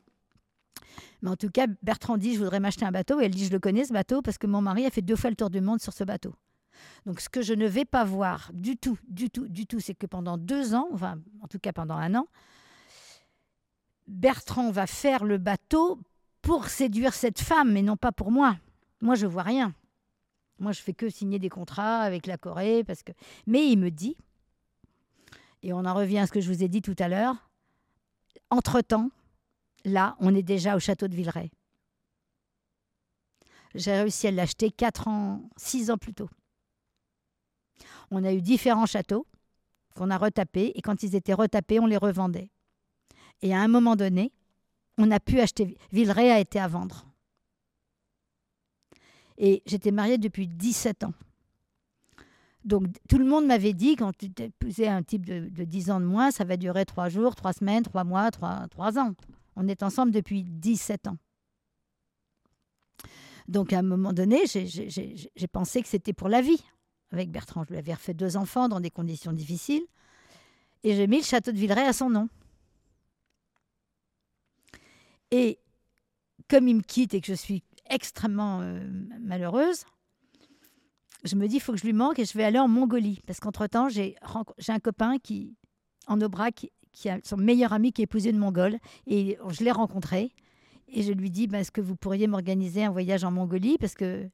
Mais 1.21 1.29
en 1.29 1.35
tout 1.35 1.49
cas, 1.49 1.67
Bertrand 1.83 2.17
dit, 2.17 2.33
je 2.33 2.39
voudrais 2.39 2.59
m'acheter 2.59 2.85
un 2.85 2.91
bateau, 2.91 3.19
et 3.19 3.25
elle 3.25 3.31
dit, 3.31 3.45
je 3.45 3.51
le 3.51 3.59
connais 3.59 3.85
ce 3.85 3.93
bateau, 3.93 4.21
parce 4.21 4.37
que 4.37 4.47
mon 4.47 4.61
mari 4.61 4.85
a 4.85 4.89
fait 4.89 5.01
deux 5.01 5.15
fois 5.15 5.29
le 5.29 5.35
tour 5.35 5.49
du 5.49 5.61
monde 5.61 5.81
sur 5.81 5.93
ce 5.93 6.03
bateau. 6.03 6.33
Donc 7.05 7.19
ce 7.19 7.29
que 7.29 7.41
je 7.41 7.53
ne 7.53 7.67
vais 7.67 7.85
pas 7.85 8.03
voir 8.03 8.49
du 8.53 8.77
tout, 8.77 8.97
du 9.07 9.29
tout, 9.29 9.47
du 9.47 9.67
tout, 9.67 9.79
c'est 9.79 9.93
que 9.93 10.07
pendant 10.07 10.37
deux 10.37 10.73
ans, 10.73 10.87
enfin 10.93 11.19
en 11.41 11.47
tout 11.47 11.59
cas 11.59 11.73
pendant 11.73 11.95
un 11.95 12.15
an, 12.15 12.27
Bertrand 14.07 14.71
va 14.71 14.87
faire 14.87 15.23
le 15.23 15.37
bateau 15.37 15.99
pour 16.41 16.69
séduire 16.69 17.13
cette 17.13 17.39
femme, 17.39 17.71
mais 17.71 17.81
non 17.81 17.97
pas 17.97 18.11
pour 18.11 18.31
moi. 18.31 18.57
Moi, 19.01 19.15
je 19.15 19.27
vois 19.27 19.43
rien. 19.43 19.73
Moi, 20.59 20.71
je 20.71 20.81
fais 20.81 20.93
que 20.93 21.09
signer 21.09 21.39
des 21.39 21.49
contrats 21.49 22.01
avec 22.01 22.25
la 22.27 22.37
Corée, 22.37 22.83
parce 22.83 23.03
que. 23.03 23.11
Mais 23.47 23.67
il 23.67 23.77
me 23.77 23.89
dit, 23.89 24.15
et 25.63 25.73
on 25.73 25.85
en 25.85 25.93
revient 25.93 26.19
à 26.19 26.27
ce 26.27 26.31
que 26.31 26.41
je 26.41 26.51
vous 26.51 26.63
ai 26.63 26.67
dit 26.67 26.81
tout 26.81 26.95
à 26.99 27.07
l'heure. 27.07 27.35
Entre-temps, 28.49 29.09
là, 29.85 30.15
on 30.19 30.35
est 30.35 30.43
déjà 30.43 30.75
au 30.75 30.79
château 30.79 31.07
de 31.07 31.15
Villeray. 31.15 31.51
J'ai 33.73 33.93
réussi 33.93 34.27
à 34.27 34.31
l'acheter 34.31 34.69
4 34.69 35.07
ans, 35.07 35.49
6 35.57 35.91
ans 35.91 35.97
plus 35.97 36.13
tôt. 36.13 36.29
On 38.09 38.23
a 38.23 38.33
eu 38.33 38.41
différents 38.41 38.85
châteaux 38.85 39.25
qu'on 39.95 40.09
a 40.09 40.17
retapés, 40.17 40.71
et 40.75 40.81
quand 40.81 41.03
ils 41.03 41.15
étaient 41.15 41.33
retapés, 41.33 41.79
on 41.79 41.85
les 41.85 41.97
revendait. 41.97 42.49
Et 43.41 43.53
à 43.53 43.61
un 43.61 43.67
moment 43.67 43.95
donné, 43.95 44.31
on 44.97 45.11
a 45.11 45.19
pu 45.19 45.39
acheter. 45.39 45.77
Villeray 45.91 46.31
a 46.31 46.39
été 46.39 46.59
à 46.59 46.67
vendre. 46.67 47.05
Et 49.37 49.63
j'étais 49.65 49.91
mariée 49.91 50.17
depuis 50.17 50.47
17 50.47 51.05
ans. 51.05 51.13
Donc 52.63 52.85
tout 53.09 53.17
le 53.17 53.25
monde 53.25 53.45
m'avait 53.47 53.73
dit, 53.73 53.95
quand 53.95 54.11
tu 54.15 54.29
épousais 54.37 54.87
un 54.87 55.01
type 55.03 55.25
de, 55.25 55.49
de 55.49 55.63
10 55.63 55.89
ans 55.91 55.99
de 55.99 56.05
moins, 56.05 56.31
ça 56.31 56.43
va 56.43 56.57
durer 56.57 56.85
3 56.85 57.09
jours, 57.09 57.35
3 57.35 57.53
semaines, 57.53 57.83
3 57.83 58.03
mois, 58.03 58.29
3, 58.29 58.67
3 58.69 58.99
ans. 58.99 59.15
On 59.55 59.67
est 59.67 59.83
ensemble 59.83 60.11
depuis 60.11 60.43
17 60.43 61.07
ans. 61.07 61.17
Donc 63.47 63.73
à 63.73 63.79
un 63.79 63.83
moment 63.83 64.13
donné, 64.13 64.45
j'ai- 64.45 65.47
pensé 65.51 65.81
que 65.81 65.87
c'était 65.87 66.13
pour 66.13 66.29
la 66.29 66.41
vie. 66.41 66.63
Avec 67.11 67.31
Bertrand, 67.31 67.63
je 67.65 67.71
lui 67.71 67.77
avais 67.77 67.93
refait 67.93 68.13
deux 68.13 68.37
enfants 68.37 68.69
dans 68.69 68.79
des 68.79 68.91
conditions 68.91 69.33
difficiles. 69.33 69.83
Et 70.83 70.95
j'ai 70.95 71.07
mis 71.07 71.17
le 71.17 71.23
château 71.23 71.51
de 71.51 71.57
Villeray 71.57 71.85
à 71.85 71.93
son 71.93 72.09
nom. 72.09 72.29
Et 75.31 75.59
comme 76.49 76.67
il 76.67 76.75
me 76.77 76.81
quitte 76.81 77.13
et 77.13 77.21
que 77.21 77.27
je 77.27 77.33
suis 77.33 77.63
extrêmement 77.89 78.61
euh, 78.61 78.79
malheureuse, 79.19 79.83
je 81.23 81.35
me 81.35 81.47
dis, 81.47 81.57
il 81.57 81.59
faut 81.59 81.73
que 81.73 81.79
je 81.79 81.85
lui 81.85 81.93
manque 81.93 82.19
et 82.19 82.25
je 82.25 82.37
vais 82.37 82.43
aller 82.43 82.59
en 82.59 82.67
Mongolie. 82.67 83.21
Parce 83.25 83.39
qu'entre-temps, 83.39 83.89
j'ai 83.89 84.15
un 84.67 84.79
copain 84.79 85.17
qui, 85.19 85.55
en 86.07 86.19
Aubrac 86.21 86.67
qui, 86.91 87.09
a 87.09 87.19
son 87.23 87.37
meilleur 87.37 87.73
ami 87.73 87.93
qui 87.93 88.01
est 88.01 88.05
épousé 88.05 88.31
une 88.31 88.37
Mongole. 88.37 88.77
Et 89.07 89.37
je 89.49 89.63
l'ai 89.63 89.71
rencontré. 89.71 90.31
Et 90.87 91.03
je 91.03 91.13
lui 91.13 91.29
dis, 91.29 91.47
ben, 91.47 91.59
est-ce 91.59 91.71
que 91.71 91.81
vous 91.81 91.95
pourriez 91.95 92.27
m'organiser 92.27 92.83
un 92.83 92.91
voyage 92.91 93.23
en 93.23 93.31
Mongolie? 93.31 93.77
Parce 93.77 93.93
que... 93.93 94.29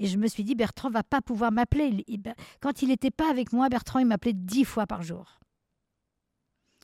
Et 0.00 0.06
je 0.06 0.16
me 0.16 0.28
suis 0.28 0.44
dit, 0.44 0.54
Bertrand 0.54 0.90
va 0.90 1.02
pas 1.02 1.20
pouvoir 1.20 1.50
m'appeler. 1.50 2.04
Ben, 2.18 2.34
Quand 2.60 2.82
il 2.82 2.88
n'était 2.88 3.10
pas 3.10 3.30
avec 3.30 3.52
moi, 3.52 3.68
Bertrand, 3.68 3.98
il 3.98 4.06
m'appelait 4.06 4.34
dix 4.34 4.64
fois 4.64 4.86
par 4.86 5.02
jour. 5.02 5.38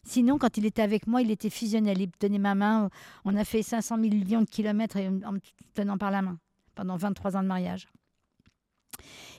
Sinon, 0.04 0.38
quand 0.38 0.58
il 0.58 0.66
était 0.66 0.82
avec 0.82 1.06
moi, 1.06 1.22
il 1.22 1.30
était 1.30 1.50
fusionnel. 1.50 2.00
Il 2.00 2.10
tenait 2.10 2.38
ma 2.38 2.54
main. 2.54 2.90
On 3.24 3.36
a 3.36 3.44
fait 3.44 3.62
500 3.62 3.98
millions 3.98 4.42
de 4.42 4.48
kilomètres 4.48 4.98
en 4.98 5.32
me 5.32 5.40
tenant 5.74 5.98
par 5.98 6.10
la 6.10 6.22
main 6.22 6.38
pendant 6.74 6.96
23 6.96 7.36
ans 7.36 7.42
de 7.42 7.48
mariage. 7.48 7.88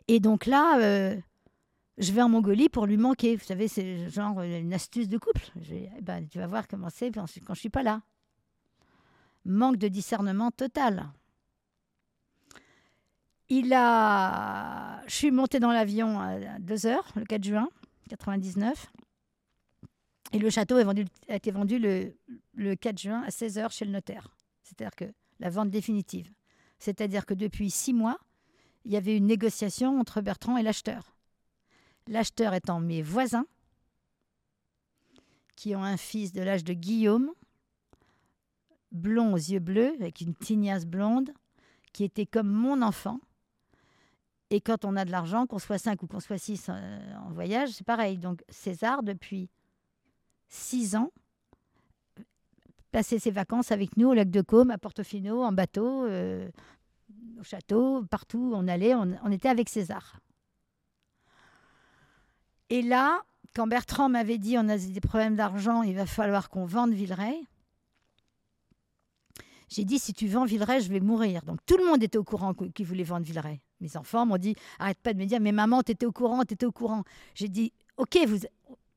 Et 0.08 0.20
donc 0.20 0.46
là, 0.46 0.80
euh, 0.80 1.20
je 1.98 2.12
vais 2.12 2.22
en 2.22 2.30
Mongolie 2.30 2.70
pour 2.70 2.86
lui 2.86 2.98
manquer. 2.98 3.36
Vous 3.36 3.46
savez, 3.46 3.68
c'est 3.68 4.10
genre 4.10 4.40
euh, 4.40 4.60
une 4.60 4.74
astuce 4.74 5.08
de 5.08 5.18
couple. 5.18 5.42
Eh 5.72 5.90
ben, 6.02 6.28
tu 6.28 6.38
vas 6.38 6.48
voir 6.48 6.68
comment 6.68 6.90
c'est 6.90 7.12
quand 7.12 7.26
je 7.26 7.40
ne 7.48 7.56
suis 7.56 7.70
pas 7.70 7.84
là. 7.84 8.02
Manque 9.46 9.78
de 9.78 9.88
discernement 9.88 10.52
total. 10.52 11.08
Il 13.50 13.74
a... 13.74 15.04
Je 15.08 15.14
suis 15.14 15.32
montée 15.32 15.60
dans 15.60 15.72
l'avion 15.72 16.20
à 16.20 16.60
2 16.60 16.86
heures, 16.88 17.08
le 17.16 17.26
4 17.26 17.44
juin 17.44 17.70
99. 18.10 18.92
Et 20.34 20.40
le 20.40 20.50
château 20.50 20.78
a 20.78 21.36
été 21.36 21.52
vendu 21.52 21.78
le, 21.78 22.16
le 22.56 22.76
4 22.76 23.00
juin 23.00 23.24
à 23.26 23.32
16 23.32 23.58
heures 23.60 23.72
chez 23.72 23.86
le 23.86 23.92
notaire. 23.92 24.36
C'est-à-dire 24.64 24.96
que 24.96 25.06
la 25.40 25.50
vente 25.50 25.70
définitive. 25.70 26.32
C'est-à-dire 26.80 27.26
que 27.26 27.34
depuis 27.34 27.70
six 27.70 27.94
mois, 27.94 28.20
il 28.86 28.92
y 28.92 28.98
avait 28.98 29.18
une 29.18 29.26
négociation 29.26 30.00
entre 30.00 30.22
Bertrand 30.22 30.58
et 30.58 30.64
l'acheteur. 30.64 31.16
L'acheteur 32.08 32.54
étant 32.54 32.80
mes 32.80 33.02
voisins, 33.02 33.48
qui 35.56 35.76
ont 35.76 35.84
un 35.84 35.98
fils 35.98 36.32
de 36.32 36.42
l'âge 36.42 36.64
de 36.64 36.74
Guillaume, 36.74 37.32
blond 38.92 39.34
aux 39.34 39.38
yeux 39.38 39.60
bleus, 39.60 39.94
avec 40.00 40.22
une 40.22 40.36
tignasse 40.36 40.86
blonde, 40.86 41.32
qui 41.94 42.04
était 42.04 42.26
comme 42.26 42.50
mon 42.50 42.82
enfant. 42.82 43.20
Et 44.52 44.62
quand 44.62 44.86
on 44.86 44.96
a 44.96 45.06
de 45.06 45.12
l'argent, 45.12 45.48
qu'on 45.48 45.60
soit 45.60 45.80
cinq 45.80 46.04
ou 46.04 46.08
qu'on 46.08 46.20
soit 46.20 46.38
six 46.38 46.68
euh, 46.70 47.16
en 47.18 47.32
voyage, 47.32 47.70
c'est 47.70 47.86
pareil. 47.86 48.18
Donc 48.20 48.44
César, 48.50 49.02
depuis 49.02 49.50
six 50.48 50.96
ans, 50.96 51.12
passait 52.92 53.20
ses 53.20 53.32
vacances 53.32 53.72
avec 53.72 53.98
nous 53.98 54.10
au 54.10 54.14
lac 54.14 54.30
de 54.30 54.42
Caume, 54.42 54.72
à 54.72 54.78
Portofino, 54.78 55.44
en 55.44 55.52
bateau, 55.52 56.06
euh, 56.06 56.48
au 57.40 57.44
château, 57.44 58.04
partout 58.06 58.54
on 58.56 58.68
allait, 58.68 58.96
on, 58.96 59.32
était 59.32 59.50
avec 59.50 59.70
César. 59.70 60.20
Et 62.70 62.82
là, 62.82 63.24
quand 63.56 63.68
Bertrand 63.68 64.10
m'avait 64.10 64.38
dit 64.38 64.58
on 64.58 64.68
a 64.70 64.78
des 64.78 65.02
problèmes 65.02 65.36
d'argent, 65.36 65.84
il 65.84 65.96
va 65.96 66.06
falloir 66.06 66.50
qu'on 66.50 66.66
vende 66.66 66.92
Villeray, 66.92 67.40
j'ai 69.70 69.84
dit 69.84 70.00
si 70.00 70.14
tu 70.14 70.28
vends 70.28 70.46
Villeray, 70.46 70.82
je 70.82 70.90
vais 70.90 71.00
mourir. 71.00 71.42
Donc 71.44 71.60
tout 71.66 71.78
le 71.78 71.86
monde 71.86 72.02
était 72.04 72.18
au 72.18 72.24
courant 72.24 72.54
qu- 72.54 72.72
qu'il 72.72 72.86
voulait 72.86 73.04
vendre 73.04 73.26
Villeray. 73.26 73.62
Mes 73.82 73.98
enfants 73.98 74.26
m'ont 74.26 74.38
dit 74.38 74.56
arrête 74.80 75.00
pas 75.00 75.14
de 75.14 75.20
me 75.20 75.26
dire 75.26 75.40
mais 75.40 75.52
maman, 75.52 75.82
t'étais 75.82 76.06
au 76.06 76.12
courant, 76.12 76.44
t'étais 76.44 76.66
au 76.66 76.72
courant. 76.72 77.04
J'ai 77.34 77.50
dit 77.50 77.74
ok, 77.98 78.18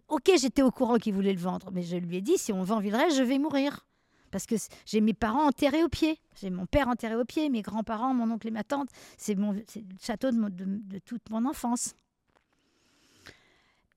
ok, 0.08 0.31
j'étais 0.41 0.62
au 0.62 0.70
courant 0.70 0.97
qu'il 0.97 1.15
voulait 1.15 1.33
le 1.33 1.41
vendre, 1.41 1.70
mais 1.73 1.83
je 1.83 1.97
lui 1.97 2.17
ai 2.17 2.20
dit 2.20 2.39
si 2.39 2.52
on 2.52 2.62
vend 2.62 2.81
Villeray, 2.81 3.10
je 3.10 3.23
vais 3.23 3.39
mourir. 3.39 3.88
Parce 4.31 4.47
que 4.47 4.57
j'ai 4.84 5.00
mes 5.00 5.15
parents 5.15 5.47
enterrés 5.47 5.82
au 5.82 5.89
pied. 5.89 6.18
J'ai 6.40 6.50
mon 6.50 6.66
père 6.66 6.89
enterré 6.89 7.15
au 7.16 7.24
pied, 7.24 7.48
mes 7.48 7.62
grands-parents, 7.62 8.15
mon 8.15 8.31
oncle 8.31 8.48
et 8.48 8.50
ma 8.50 8.65
tante. 8.65 8.89
C'est 9.16 9.34
le 9.34 9.65
château 10.00 10.31
de 10.31 10.98
toute 10.98 11.31
mon 11.31 11.47
enfance. 11.47 11.94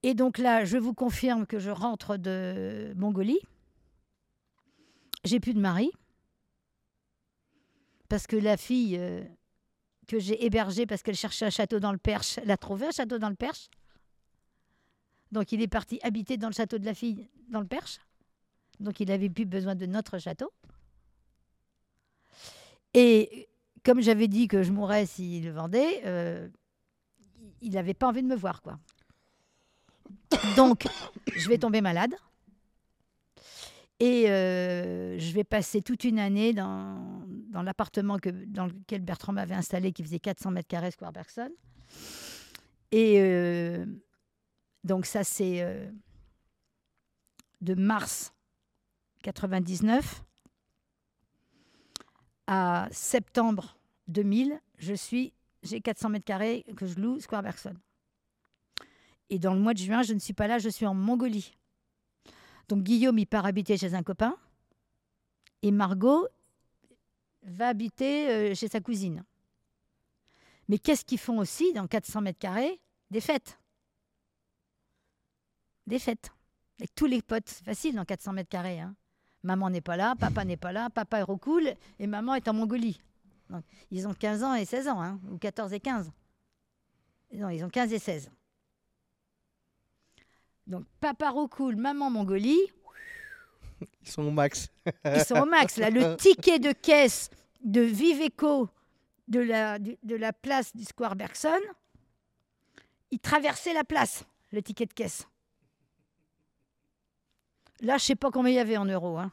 Et 0.04 0.14
donc 0.14 0.38
là, 0.38 0.66
je 0.66 0.78
vous 0.78 0.94
confirme 0.94 1.46
que 1.46 1.60
je 1.60 1.70
rentre 1.70 2.18
de 2.18 2.94
Mongolie. 2.96 3.40
J'ai 5.24 5.40
plus 5.40 5.54
de 5.54 5.60
mari. 5.60 5.92
Parce 8.10 8.28
que 8.28 8.36
la 8.36 8.58
fille 8.58 8.98
euh, 8.98 9.24
que 10.08 10.20
j'ai 10.20 10.44
hébergée 10.46 10.86
parce 10.86 11.04
qu'elle 11.04 11.16
cherchait 11.16 11.46
un 11.46 11.52
château 11.52 11.80
dans 11.80 11.92
le 11.92 11.98
Perche, 11.98 12.40
elle 12.40 12.52
a 12.52 12.58
trouvé 12.58 12.88
un 12.88 12.92
château 12.92 13.20
dans 13.20 13.30
le 13.30 13.36
Perche. 13.36 13.70
Donc 15.32 15.52
il 15.52 15.62
est 15.62 15.68
parti 15.68 16.00
habiter 16.04 16.36
dans 16.36 16.50
le 16.50 16.54
château 16.54 16.78
de 16.78 16.86
la 16.86 16.94
fille 16.94 17.30
dans 17.48 17.62
le 17.62 17.68
Perche. 17.68 18.00
Donc 18.82 19.00
il 19.00 19.08
n'avait 19.08 19.30
plus 19.30 19.46
besoin 19.46 19.76
de 19.76 19.86
notre 19.86 20.18
château. 20.18 20.52
Et 22.94 23.48
comme 23.84 24.02
j'avais 24.02 24.28
dit 24.28 24.48
que 24.48 24.64
je 24.64 24.72
mourrais 24.72 25.06
s'il 25.06 25.46
le 25.46 25.52
vendait, 25.52 26.02
euh, 26.06 26.50
il 27.62 27.74
n'avait 27.74 27.94
pas 27.94 28.08
envie 28.08 28.24
de 28.24 28.28
me 28.28 28.36
voir. 28.36 28.62
quoi. 28.62 28.78
Donc 30.56 30.88
je 31.36 31.48
vais 31.48 31.58
tomber 31.58 31.82
malade. 31.82 32.14
Et 34.00 34.30
euh, 34.32 35.20
je 35.20 35.32
vais 35.32 35.44
passer 35.44 35.84
toute 35.84 36.04
une 36.04 36.18
année 36.18 36.54
dans, 36.54 37.24
l'appartement 37.54 38.18
dans 38.48 38.66
lequel 38.66 39.02
Bertrand 39.02 39.32
m'avait 39.32 39.54
installé, 39.54 39.92
qui 39.92 40.04
faisait 40.04 40.20
400 40.20 40.50
mètres 40.50 40.68
carrés 40.68 40.90
Square 40.90 41.12
Bergson. 41.12 41.52
Et 42.92 43.22
euh, 43.22 43.86
donc 44.84 45.06
ça, 45.06 45.24
c'est 45.24 45.92
de 47.62 47.76
mars 47.76 48.34
99 49.22 50.24
à 52.48 52.88
septembre 52.92 53.78
2000, 54.08 54.60
je 54.78 54.94
suis, 54.94 55.34
j'ai 55.64 55.80
400 55.80 56.10
mètres 56.10 56.26
carrés 56.26 56.66
que 56.76 56.86
je 56.86 57.00
loue 57.00 57.20
Square 57.20 57.44
Bergson. 57.44 57.76
Et 59.30 59.40
dans 59.40 59.54
le 59.54 59.62
mois 59.62 59.74
de 59.74 59.80
juin, 59.80 60.02
je 60.02 60.14
ne 60.14 60.20
suis 60.20 60.34
pas 60.34 60.48
là, 60.48 60.60
je 60.60 60.68
suis 60.68 60.86
en 60.86 60.94
Mongolie. 60.94 61.56
Donc 62.68 62.84
Guillaume, 62.84 63.18
il 63.20 63.26
part 63.26 63.46
habiter 63.46 63.78
chez 63.78 63.94
un 63.94 64.04
copain. 64.04 64.36
Et 65.62 65.72
Margot 65.72 66.28
va 67.44 67.70
habiter 67.70 68.30
euh, 68.30 68.56
chez 68.56 68.68
sa 68.68 68.82
cousine. 68.82 69.24
Mais 70.68 70.78
qu'est-ce 70.78 71.06
qu'ils 71.06 71.20
font 71.20 71.38
aussi 71.40 71.72
dans 71.74 71.88
400 71.88 72.22
mètres 72.22 72.40
carrés? 72.40 72.82
Des 73.10 73.22
fêtes. 73.22 73.60
Des 75.88 76.00
fêtes. 76.00 76.32
Avec 76.80 76.94
tous 76.96 77.06
les 77.06 77.22
potes. 77.22 77.48
C'est 77.48 77.64
facile 77.64 77.96
dans 77.96 78.06
400 78.06 78.34
mètres 78.34 78.50
carrés. 78.50 78.80
hein. 78.80 78.96
Maman 79.44 79.70
n'est 79.72 79.82
pas 79.82 79.98
là, 79.98 80.16
papa 80.20 80.46
n'est 80.46 80.58
pas 80.58 80.72
là, 80.72 80.90
papa 80.90 81.22
est 81.22 81.38
cool 81.40 81.74
et 82.00 82.08
maman 82.08 82.36
est 82.36 82.48
en 82.48 82.54
Mongolie. 82.54 83.02
Donc, 83.50 83.64
ils 83.90 84.08
ont 84.08 84.14
15 84.14 84.44
ans 84.44 84.54
et 84.54 84.66
16 84.66 84.88
ans, 84.88 85.02
hein, 85.02 85.20
ou 85.32 85.38
14 85.38 85.74
et 85.74 85.80
15. 85.80 86.12
Non, 87.34 87.50
ils 87.50 87.64
ont 87.64 87.70
15 87.70 87.92
et 87.94 88.00
16. 88.00 88.30
Donc, 90.68 90.86
papa 91.00 91.30
Roucoule, 91.32 91.76
maman 91.76 92.10
Mongolie, 92.10 92.60
Ils 94.04 94.10
sont 94.10 94.22
au 94.24 94.32
max. 94.32 94.70
ils 95.06 95.22
sont 95.26 95.36
au 95.42 95.46
max. 95.46 95.78
Là, 95.78 95.90
le 95.90 96.16
ticket 96.18 96.60
de 96.60 96.72
caisse 96.72 97.30
de 97.64 97.82
Viveco 97.82 98.70
de 99.28 99.40
la, 99.40 99.80
du- 99.80 99.98
de 100.04 100.16
la 100.16 100.34
place 100.34 100.76
du 100.76 100.84
Square 100.84 101.16
Bergson, 101.16 101.60
il 103.10 103.20
traversait 103.20 103.74
la 103.74 103.84
place, 103.84 104.24
le 104.52 104.62
ticket 104.62 104.86
de 104.86 104.94
caisse. 104.94 105.28
Là, 107.82 107.98
je 107.98 108.04
sais 108.06 108.16
pas 108.16 108.32
combien 108.32 108.52
il 108.52 108.56
y 108.56 108.60
avait 108.60 108.78
en 108.78 108.86
euros. 108.86 109.18
hein. 109.18 109.32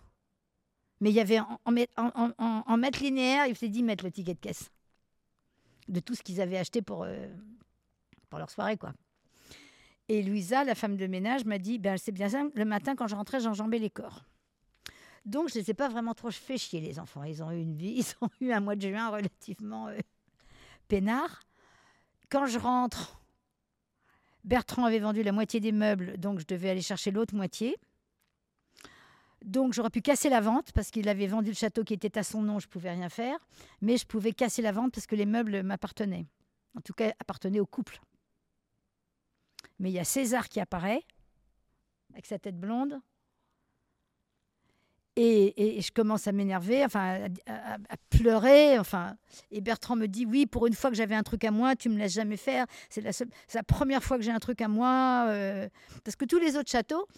Mais 1.01 1.11
il 1.11 1.15
y 1.17 1.21
avait 1.21 1.39
en, 1.39 1.61
en, 1.65 1.71
mètre- 1.73 1.93
en- 1.97 2.11
en- 2.15 2.33
en- 2.39 2.65
en 2.67 2.77
mètres 2.77 3.03
linéaires, 3.03 3.47
il 3.47 3.55
faisait 3.55 3.69
10 3.69 3.83
mètres 3.83 4.05
le 4.05 4.11
ticket 4.11 4.35
de 4.35 4.41
caisse. 4.41 4.71
De 5.87 6.01
tout 6.01 6.15
ce 6.15 6.23
qu'ils 6.23 6.41
avaient 6.41 6.59
acheté 6.59 6.83
pour, 6.83 7.05
euh, 7.05 7.29
pour 8.29 8.39
leur 8.39 8.51
soirée. 8.51 8.77
quoi. 8.77 8.93
Et 10.09 10.23
Louisa, 10.23 10.65
la 10.65 10.75
femme 10.75 10.97
de 10.97 11.07
ménage, 11.07 11.45
m'a 11.45 11.59
dit 11.59 11.79
ben, 11.79 11.97
c'est 11.99 12.13
bien 12.13 12.29
simple, 12.31 12.59
le 12.59 12.65
matin, 12.65 12.97
quand 12.97 13.07
je 13.07 13.15
rentrais, 13.15 13.41
j'enjambais 13.41 13.79
les 13.79 13.91
corps. 13.91 14.25
Donc, 15.25 15.51
je 15.51 15.59
ne 15.59 15.61
les 15.63 15.71
ai 15.71 15.75
pas 15.75 15.89
vraiment 15.89 16.15
trop 16.15 16.31
fait 16.31 16.57
chier, 16.57 16.81
les 16.81 16.99
enfants. 16.99 17.23
Ils 17.25 17.43
ont 17.43 17.51
eu 17.53 17.61
une 17.61 17.77
vie, 17.77 17.93
ils 17.99 18.15
ont 18.25 18.31
eu 18.41 18.51
un 18.53 18.61
mois 18.61 18.75
de 18.77 18.89
juin 18.89 19.11
relativement 19.11 19.89
euh, 19.89 19.99
peinard. 20.89 21.43
Quand 22.31 22.47
je 22.47 22.59
rentre, 22.59 23.21
Bertrand 24.45 24.85
avait 24.87 24.99
vendu 25.01 25.23
la 25.23 25.33
moitié 25.33 25.61
des 25.61 25.73
meubles, 25.73 26.17
donc 26.19 26.39
je 26.41 26.47
devais 26.47 26.71
aller 26.71 26.83
chercher 26.83 27.11
l'autre 27.11 27.35
moitié. 27.35 27.77
Donc, 29.45 29.73
j'aurais 29.73 29.91
pu 29.91 30.01
casser 30.01 30.29
la 30.29 30.41
vente 30.41 30.73
parce 30.73 30.91
qu'il 30.91 31.09
avait 31.09 31.27
vendu 31.27 31.51
le 31.51 31.57
château 31.57 31.85
qui 31.85 31.95
était 31.95 32.19
à 32.19 32.23
son 32.23 32.43
nom, 32.43 32.59
je 32.59 32.69
pouvais 32.69 32.91
rien 32.91 33.09
faire. 33.09 33.39
Mais 33.81 33.97
je 33.97 34.07
pouvais 34.07 34.33
casser 34.33 34.63
la 34.63 34.73
vente 34.73 34.93
parce 34.93 35.07
que 35.07 35.15
les 35.17 35.27
meubles 35.27 35.63
m'appartenaient. 35.63 36.27
En 36.77 36.81
tout 36.81 36.93
cas, 36.93 37.13
appartenaient 37.21 37.61
au 37.61 37.67
couple. 37.67 38.01
Mais 39.79 39.91
il 39.91 39.95
y 39.95 39.99
a 39.99 40.05
César 40.05 40.49
qui 40.49 40.61
apparaît, 40.61 41.03
avec 42.13 42.27
sa 42.27 42.39
tête 42.39 42.59
blonde. 42.59 43.01
Et, 45.21 45.81
je 45.83 45.91
commence 45.91 46.29
à 46.29 46.33
m'énerver, 46.33 46.85
enfin 46.85 47.29
à, 47.47 47.97
pleurer. 48.09 48.79
Enfin, 48.79 49.17
et 49.51 49.61
Bertrand 49.61 49.97
me 49.97 50.07
dit 50.07 50.25
oui, 50.25 50.47
pour 50.47 50.69
une 50.69 50.75
fois 50.75 50.91
que 50.91 50.97
j'avais 50.97 51.17
un 51.17 51.25
truc 51.25 51.43
à 51.43 51.51
moi, 51.51 51.75
tu 51.75 51.89
me 51.89 51.99
laisses 51.99 52.13
jamais 52.13 52.37
faire. 52.37 52.67
C'est 52.89 53.01
la, 53.01 53.13
seule- 53.13 53.31
c'est 53.49 53.59
la 53.59 53.65
première 53.65 54.05
fois 54.05 54.17
que 54.17 54.23
j'ai 54.23 54.31
un 54.31 54.39
truc 54.39 54.61
à 54.61 54.69
moi. 54.69 55.27
euh, 55.29 55.69
parce 56.05 56.15
que 56.15 56.25
tous 56.25 56.39
les 56.39 56.57
autres 56.57 56.71
châteaux, 56.71 57.09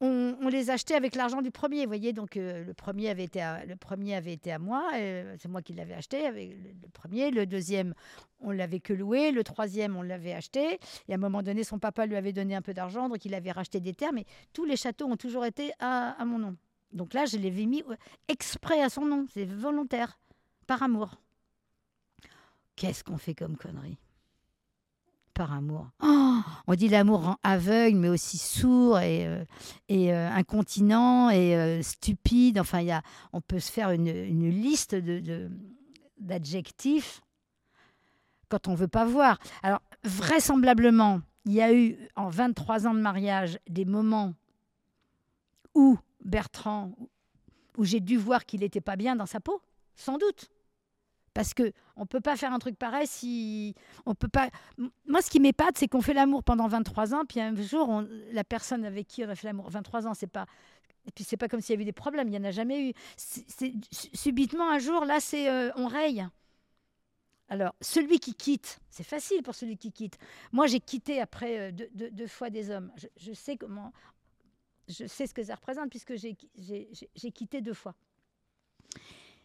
on, 0.00 0.48
les 0.48 0.70
achetait 0.70 0.94
avec 0.94 1.14
l'argent 1.14 1.42
du 1.42 1.50
premier, 1.50 1.86
voyez. 1.86 2.12
Donc 2.12 2.36
euh, 2.36 2.64
le 2.64 2.74
premier 2.74 3.10
avait 3.10 3.24
été 3.24 3.40
à, 3.40 3.64
le 3.64 3.76
premier 3.76 4.14
avait 4.14 4.32
été 4.32 4.52
à 4.52 4.58
moi, 4.58 4.90
euh, 4.94 5.36
c'est 5.38 5.48
moi 5.48 5.62
qui 5.62 5.72
l'avais 5.72 5.94
acheté 5.94 6.24
avec 6.26 6.50
le, 6.50 6.70
le 6.82 6.88
premier. 6.88 7.30
Le 7.30 7.46
deuxième, 7.46 7.94
on 8.40 8.50
l'avait 8.50 8.80
que 8.80 8.92
loué. 8.92 9.32
Le 9.32 9.42
troisième, 9.42 9.96
on 9.96 10.02
l'avait 10.02 10.32
acheté. 10.32 10.78
Et 11.08 11.12
à 11.12 11.14
un 11.16 11.18
moment 11.18 11.42
donné, 11.42 11.64
son 11.64 11.78
papa 11.78 12.06
lui 12.06 12.16
avait 12.16 12.32
donné 12.32 12.54
un 12.54 12.62
peu 12.62 12.74
d'argent, 12.74 13.08
donc 13.08 13.24
il 13.24 13.34
avait 13.34 13.52
racheté 13.52 13.80
des 13.80 13.94
terres. 13.94 14.12
Mais 14.12 14.24
tous 14.52 14.64
les 14.64 14.76
châteaux 14.76 15.06
ont 15.06 15.16
toujours 15.16 15.44
été 15.44 15.72
à, 15.80 16.10
à 16.20 16.24
mon 16.24 16.38
nom. 16.38 16.56
Donc 16.92 17.12
là, 17.12 17.26
je 17.26 17.36
l'avais 17.36 17.66
mis 17.66 17.82
euh, 17.82 17.96
exprès 18.28 18.80
à 18.82 18.88
son 18.88 19.04
nom. 19.04 19.26
C'est 19.32 19.44
volontaire, 19.44 20.18
par 20.66 20.82
amour. 20.82 21.20
Qu'est-ce 22.76 23.02
qu'on 23.02 23.18
fait 23.18 23.34
comme 23.34 23.56
connerie 23.56 23.98
Par 25.38 25.52
amour. 25.52 25.86
Oh, 26.02 26.40
on 26.66 26.74
dit 26.74 26.88
l'amour 26.88 27.22
rend 27.22 27.36
aveugle, 27.44 27.96
mais 27.96 28.08
aussi 28.08 28.38
sourd 28.38 28.98
et, 28.98 29.24
euh, 29.24 29.44
et 29.88 30.12
euh, 30.12 30.28
incontinent 30.32 31.30
et 31.30 31.54
euh, 31.56 31.80
stupide. 31.80 32.58
Enfin, 32.58 32.80
y 32.80 32.90
a, 32.90 33.02
on 33.32 33.40
peut 33.40 33.60
se 33.60 33.70
faire 33.70 33.92
une, 33.92 34.08
une 34.08 34.50
liste 34.50 34.96
de- 34.96 35.20
de- 35.20 35.48
d'adjectifs 36.18 37.20
quand 38.48 38.66
on 38.66 38.74
veut 38.74 38.88
pas 38.88 39.04
voir. 39.04 39.38
Alors, 39.62 39.80
vraisemblablement, 40.02 41.20
il 41.44 41.52
y 41.52 41.62
a 41.62 41.72
eu 41.72 41.96
en 42.16 42.28
23 42.30 42.88
ans 42.88 42.94
de 42.94 43.00
mariage 43.00 43.60
des 43.68 43.84
moments 43.84 44.34
où 45.76 45.96
Bertrand, 46.24 46.90
où 47.76 47.84
j'ai 47.84 48.00
dû 48.00 48.16
voir 48.16 48.44
qu'il 48.44 48.58
n'était 48.60 48.80
pas 48.80 48.96
bien 48.96 49.14
dans 49.14 49.26
sa 49.26 49.38
peau, 49.38 49.62
sans 49.94 50.18
doute. 50.18 50.50
Parce 51.34 51.54
que 51.54 51.72
on 51.96 52.06
peut 52.06 52.20
pas 52.20 52.36
faire 52.36 52.52
un 52.52 52.58
truc 52.58 52.76
pareil 52.76 53.06
si 53.06 53.74
on 54.06 54.14
peut 54.14 54.28
pas. 54.28 54.50
Moi, 55.06 55.22
ce 55.22 55.30
qui 55.30 55.40
m'épate, 55.40 55.78
c'est 55.78 55.88
qu'on 55.88 56.00
fait 56.00 56.14
l'amour 56.14 56.42
pendant 56.42 56.68
23 56.68 57.14
ans, 57.14 57.24
puis 57.28 57.40
un 57.40 57.54
jour, 57.54 58.02
la 58.32 58.44
personne 58.44 58.84
avec 58.84 59.06
qui 59.06 59.24
on 59.24 59.28
a 59.28 59.34
fait 59.34 59.46
l'amour 59.46 59.70
23 59.70 60.06
ans, 60.06 60.14
c'est 60.14 60.26
pas. 60.26 60.46
Et 61.06 61.10
puis 61.10 61.24
c'est 61.24 61.36
pas 61.36 61.48
comme 61.48 61.60
s'il 61.60 61.74
y 61.74 61.76
avait 61.76 61.84
des 61.84 61.92
problèmes, 61.92 62.28
il 62.28 62.34
y 62.34 62.38
en 62.38 62.44
a 62.44 62.50
jamais 62.50 62.90
eu. 62.90 62.92
Subitement 64.14 64.70
un 64.70 64.78
jour, 64.78 65.04
là, 65.04 65.20
c'est 65.20 65.48
euh, 65.50 65.70
on 65.76 65.86
raye. 65.86 66.26
Alors, 67.50 67.74
celui 67.80 68.18
qui 68.18 68.34
quitte, 68.34 68.78
c'est 68.90 69.04
facile 69.04 69.42
pour 69.42 69.54
celui 69.54 69.78
qui 69.78 69.90
quitte. 69.90 70.18
Moi, 70.52 70.66
j'ai 70.66 70.80
quitté 70.80 71.18
après 71.18 71.70
euh, 71.70 71.72
deux, 71.94 72.26
fois 72.26 72.50
des 72.50 72.70
hommes. 72.70 72.92
Je, 72.96 73.06
je 73.16 73.32
sais 73.32 73.56
comment, 73.56 73.90
je 74.88 75.06
sais 75.06 75.26
ce 75.26 75.34
que 75.34 75.42
ça 75.42 75.54
représente 75.54 75.90
puisque 75.90 76.14
j'ai 76.16 76.36
quitté 77.32 77.60
deux 77.60 77.74
fois. 77.74 77.94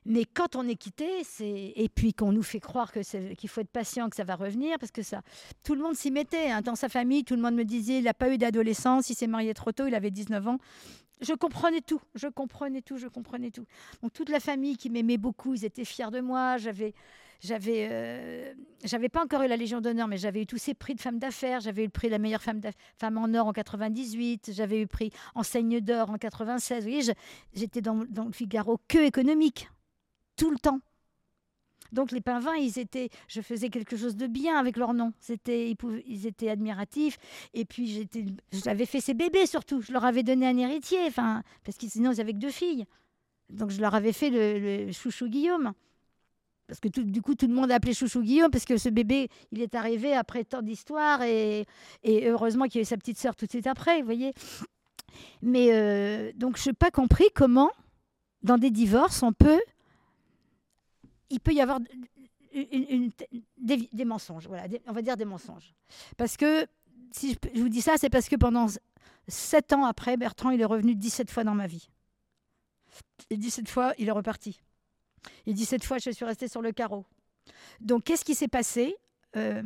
Mais 0.05 0.25
quand 0.25 0.55
on 0.55 0.67
est 0.67 0.75
quitté, 0.75 1.21
et 1.39 1.89
puis 1.89 2.13
qu'on 2.13 2.31
nous 2.31 2.43
fait 2.43 2.59
croire 2.59 2.91
que 2.91 2.99
qu'il 3.35 3.49
faut 3.49 3.61
être 3.61 3.69
patient, 3.71 4.09
que 4.09 4.15
ça 4.15 4.23
va 4.23 4.35
revenir, 4.35 4.77
parce 4.79 4.91
que 4.91 5.01
ça, 5.01 5.21
tout 5.63 5.75
le 5.75 5.81
monde 5.81 5.95
s'y 5.95 6.11
mettait. 6.11 6.51
hein. 6.51 6.61
Dans 6.61 6.75
sa 6.75 6.89
famille, 6.89 7.23
tout 7.23 7.35
le 7.35 7.41
monde 7.41 7.55
me 7.55 7.63
disait, 7.63 7.99
il 7.99 8.03
n'a 8.03 8.13
pas 8.13 8.29
eu 8.29 8.37
d'adolescence, 8.37 9.09
il 9.09 9.15
s'est 9.15 9.27
marié 9.27 9.53
trop 9.53 9.71
tôt, 9.71 9.87
il 9.87 9.95
avait 9.95 10.11
19 10.11 10.47
ans. 10.47 10.57
Je 11.21 11.33
comprenais 11.33 11.81
tout, 11.81 12.01
je 12.15 12.27
comprenais 12.27 12.81
tout, 12.81 12.97
je 12.97 13.07
comprenais 13.07 13.51
tout. 13.51 13.65
Donc 14.01 14.11
toute 14.13 14.29
la 14.29 14.39
famille 14.41 14.75
qui 14.75 14.89
m'aimait 14.89 15.17
beaucoup, 15.17 15.53
ils 15.53 15.63
étaient 15.63 15.85
fiers 15.85 16.11
de 16.11 16.19
moi. 16.19 16.57
J'avais, 16.57 16.93
j'avais, 17.39 17.87
euh, 17.89 18.53
j'avais 18.83 19.07
pas 19.07 19.23
encore 19.23 19.41
eu 19.43 19.47
la 19.47 19.55
Légion 19.55 19.79
d'honneur, 19.79 20.09
mais 20.09 20.17
j'avais 20.17 20.41
eu 20.41 20.45
tous 20.45 20.57
ces 20.57 20.73
prix 20.73 20.95
de 20.95 21.01
femme 21.01 21.19
d'affaires. 21.19 21.61
J'avais 21.61 21.83
eu 21.83 21.85
le 21.85 21.91
prix 21.91 22.07
de 22.07 22.13
la 22.13 22.19
meilleure 22.19 22.41
femme, 22.41 22.59
femme 22.97 23.17
en 23.17 23.33
or 23.35 23.47
en 23.47 23.53
98. 23.53 24.51
J'avais 24.53 24.79
eu 24.79 24.81
le 24.81 24.87
prix 24.87 25.11
enseigne 25.33 25.79
d'or 25.79 26.09
en 26.09 26.17
96. 26.17 26.83
Vous 26.83 26.89
voyez, 26.89 27.13
j'étais 27.53 27.81
dans, 27.81 28.03
dans 28.09 28.25
le 28.25 28.33
Figaro 28.33 28.79
que 28.89 28.97
économique, 28.97 29.69
tout 30.35 30.51
le 30.51 30.57
temps. 30.57 30.79
Donc 31.91 32.11
les 32.11 32.21
Pinvins, 32.21 32.55
ils 32.55 32.79
étaient, 32.79 33.09
je 33.27 33.39
faisais 33.41 33.69
quelque 33.69 33.95
chose 33.95 34.15
de 34.15 34.25
bien 34.25 34.57
avec 34.57 34.77
leur 34.77 34.93
nom. 34.93 35.13
C'était, 35.19 35.75
ils, 36.07 36.25
étaient 36.25 36.49
admiratifs. 36.49 37.17
Et 37.53 37.65
puis 37.65 37.87
j'étais, 37.87 38.25
j'avais 38.51 38.87
fait 38.87 38.99
ces 38.99 39.13
bébés 39.13 39.45
surtout. 39.45 39.81
Je 39.81 39.93
leur 39.93 40.03
avais 40.03 40.23
donné 40.23 40.47
un 40.47 40.57
héritier, 40.57 40.99
enfin, 41.07 41.43
parce 41.63 41.77
que 41.77 41.87
sinon 41.87 42.11
ils 42.11 42.19
avaient 42.19 42.33
que 42.33 42.39
deux 42.39 42.49
filles. 42.49 42.85
Donc 43.49 43.69
je 43.69 43.79
leur 43.79 43.93
avais 43.93 44.13
fait 44.13 44.31
le, 44.31 44.91
chouchou 44.91 45.27
Guillaume. 45.27 45.73
Parce 46.67 46.79
que 46.79 46.87
tout- 46.87 47.03
du 47.03 47.21
coup, 47.21 47.35
tout 47.35 47.47
le 47.47 47.53
monde 47.53 47.71
appelait 47.71 47.93
chouchou 47.93 48.21
Guillaume 48.21 48.49
parce 48.49 48.65
que 48.65 48.77
ce 48.77 48.89
bébé, 48.89 49.29
il 49.51 49.61
est 49.61 49.75
arrivé 49.75 50.15
après 50.15 50.43
tant 50.45 50.63
d'histoires 50.63 51.21
et, 51.21 51.65
et 52.03 52.27
heureusement 52.29 52.65
qu'il 52.65 52.75
y 52.75 52.79
a 52.79 52.81
eu 52.81 52.85
sa 52.85 52.97
petite 52.97 53.19
sœur 53.19 53.35
tout 53.35 53.45
de 53.45 53.51
suite 53.51 53.67
après, 53.67 53.99
vous 53.99 54.05
voyez. 54.05 54.33
Mais 55.43 55.73
euh, 55.73 56.31
donc 56.35 56.57
je 56.57 56.69
n'ai 56.69 56.73
pas 56.73 56.89
compris 56.89 57.27
comment, 57.35 57.69
dans 58.41 58.57
des 58.57 58.71
divorces, 58.71 59.21
on 59.21 59.33
peut, 59.33 59.61
il 61.33 61.39
peut 61.39 61.53
y 61.53 61.61
avoir 61.61 61.79
des, 63.57 64.05
mensonges, 64.05 64.47
voilà, 64.47 64.65
on 64.87 64.91
va 64.93 65.01
dire 65.01 65.17
des 65.17 65.25
mensonges. 65.25 65.73
Parce 66.17 66.37
que, 66.37 66.65
si 67.11 67.37
je 67.53 67.59
vous 67.61 67.69
dis 67.69 67.81
ça, 67.81 67.97
c'est 67.97 68.09
parce 68.09 68.29
que 68.29 68.35
pendant 68.35 68.67
sept 69.27 69.73
ans 69.73 69.85
après, 69.85 70.17
Bertrand, 70.17 70.51
il 70.51 70.61
est 70.61 70.65
revenu 70.65 70.95
17 70.95 71.31
fois 71.31 71.43
dans 71.43 71.55
ma 71.55 71.67
vie. 71.67 71.89
Et 73.29 73.37
17 73.37 73.67
fois, 73.69 73.93
il 73.97 74.07
est 74.07 74.11
reparti. 74.11 74.61
Et 75.45 75.53
17 75.53 75.83
fois, 75.83 75.97
je 75.97 76.11
suis 76.11 76.25
restée 76.25 76.47
sur 76.47 76.61
le 76.61 76.71
carreau. 76.71 77.05
Donc, 77.79 78.03
qu'est-ce 78.03 78.25
qui 78.25 78.35
s'est 78.35 78.47
passé 78.47 78.95
Euh, 79.35 79.63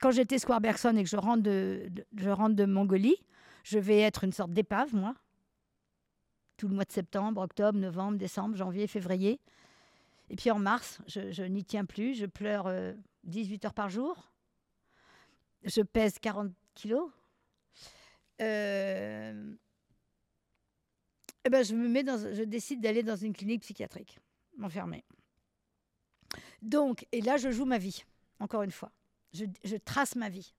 Quand 0.00 0.10
j'étais 0.10 0.38
Square 0.38 0.60
Bergson 0.60 0.96
et 0.96 1.04
que 1.04 1.08
je 1.08 1.16
rentre 1.16 1.42
de, 1.42 1.86
de- 1.90 2.04
je 2.16 2.30
rentre 2.30 2.56
de 2.56 2.64
Mongolie, 2.64 3.16
je 3.62 3.78
vais 3.78 4.00
être 4.00 4.24
une 4.24 4.32
sorte 4.32 4.52
d'épave, 4.52 4.94
moi. 4.94 5.14
Tout 6.56 6.66
le 6.68 6.74
mois 6.74 6.84
de 6.84 6.90
septembre, 6.92 7.40
octobre, 7.42 7.78
novembre, 7.78 8.18
décembre, 8.18 8.56
janvier, 8.56 8.86
février. 8.88 9.38
Et 10.30 10.36
puis 10.36 10.50
en 10.50 10.58
mars, 10.58 11.00
je, 11.06 11.42
n'y 11.42 11.64
tiens 11.64 11.84
plus. 11.84 12.14
Je 12.14 12.26
pleure 12.26 12.66
euh, 12.66 12.92
18 13.24 13.64
heures 13.64 13.74
par 13.74 13.88
jour. 13.88 14.30
Je 15.64 15.82
pèse 15.82 16.18
40 16.18 16.52
kilos. 16.74 17.10
Euh, 18.40 19.54
eh 21.44 21.50
ben, 21.50 21.64
je 21.64 21.74
me 21.74 21.88
mets 21.88 22.04
dans, 22.04 22.18
je 22.18 22.42
décide 22.42 22.80
d'aller 22.80 23.02
dans 23.02 23.16
une 23.16 23.32
clinique 23.32 23.62
psychiatrique, 23.62 24.20
m'enfermer. 24.56 25.04
Donc, 26.62 27.06
et 27.10 27.20
là, 27.20 27.36
je 27.36 27.50
joue 27.50 27.64
ma 27.64 27.78
vie, 27.78 28.04
encore 28.38 28.62
une 28.62 28.70
fois. 28.70 28.92
Je, 29.32 29.44
je 29.64 29.76
trace 29.76 30.14
ma 30.14 30.28
vie. 30.28 30.54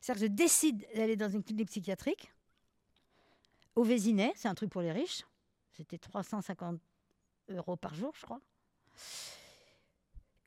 C'est-à-dire 0.00 0.22
que 0.22 0.28
je 0.28 0.32
décide 0.32 0.86
d'aller 0.94 1.16
dans 1.16 1.28
une 1.28 1.42
clinique 1.42 1.68
psychiatrique 1.68 2.32
au 3.74 3.84
Vésinet, 3.84 4.32
c'est 4.36 4.48
un 4.48 4.54
truc 4.54 4.70
pour 4.70 4.82
les 4.82 4.92
riches. 4.92 5.24
C'était 5.72 5.98
350 5.98 6.80
euros 7.48 7.76
par 7.76 7.94
jour, 7.94 8.12
je 8.16 8.22
crois. 8.22 8.40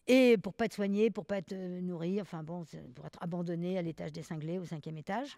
Et 0.08 0.38
pour 0.38 0.54
pas 0.54 0.66
être 0.66 0.74
soigné, 0.74 1.10
pour 1.10 1.26
pas 1.26 1.38
être 1.38 1.54
nourri, 1.54 2.22
enfin 2.22 2.44
bon, 2.44 2.64
pour 2.94 3.06
être 3.06 3.18
abandonné 3.22 3.78
à 3.78 3.82
l'étage 3.82 4.12
des 4.12 4.22
cinglés, 4.22 4.60
au 4.60 4.66
cinquième 4.66 4.98
étage. 4.98 5.38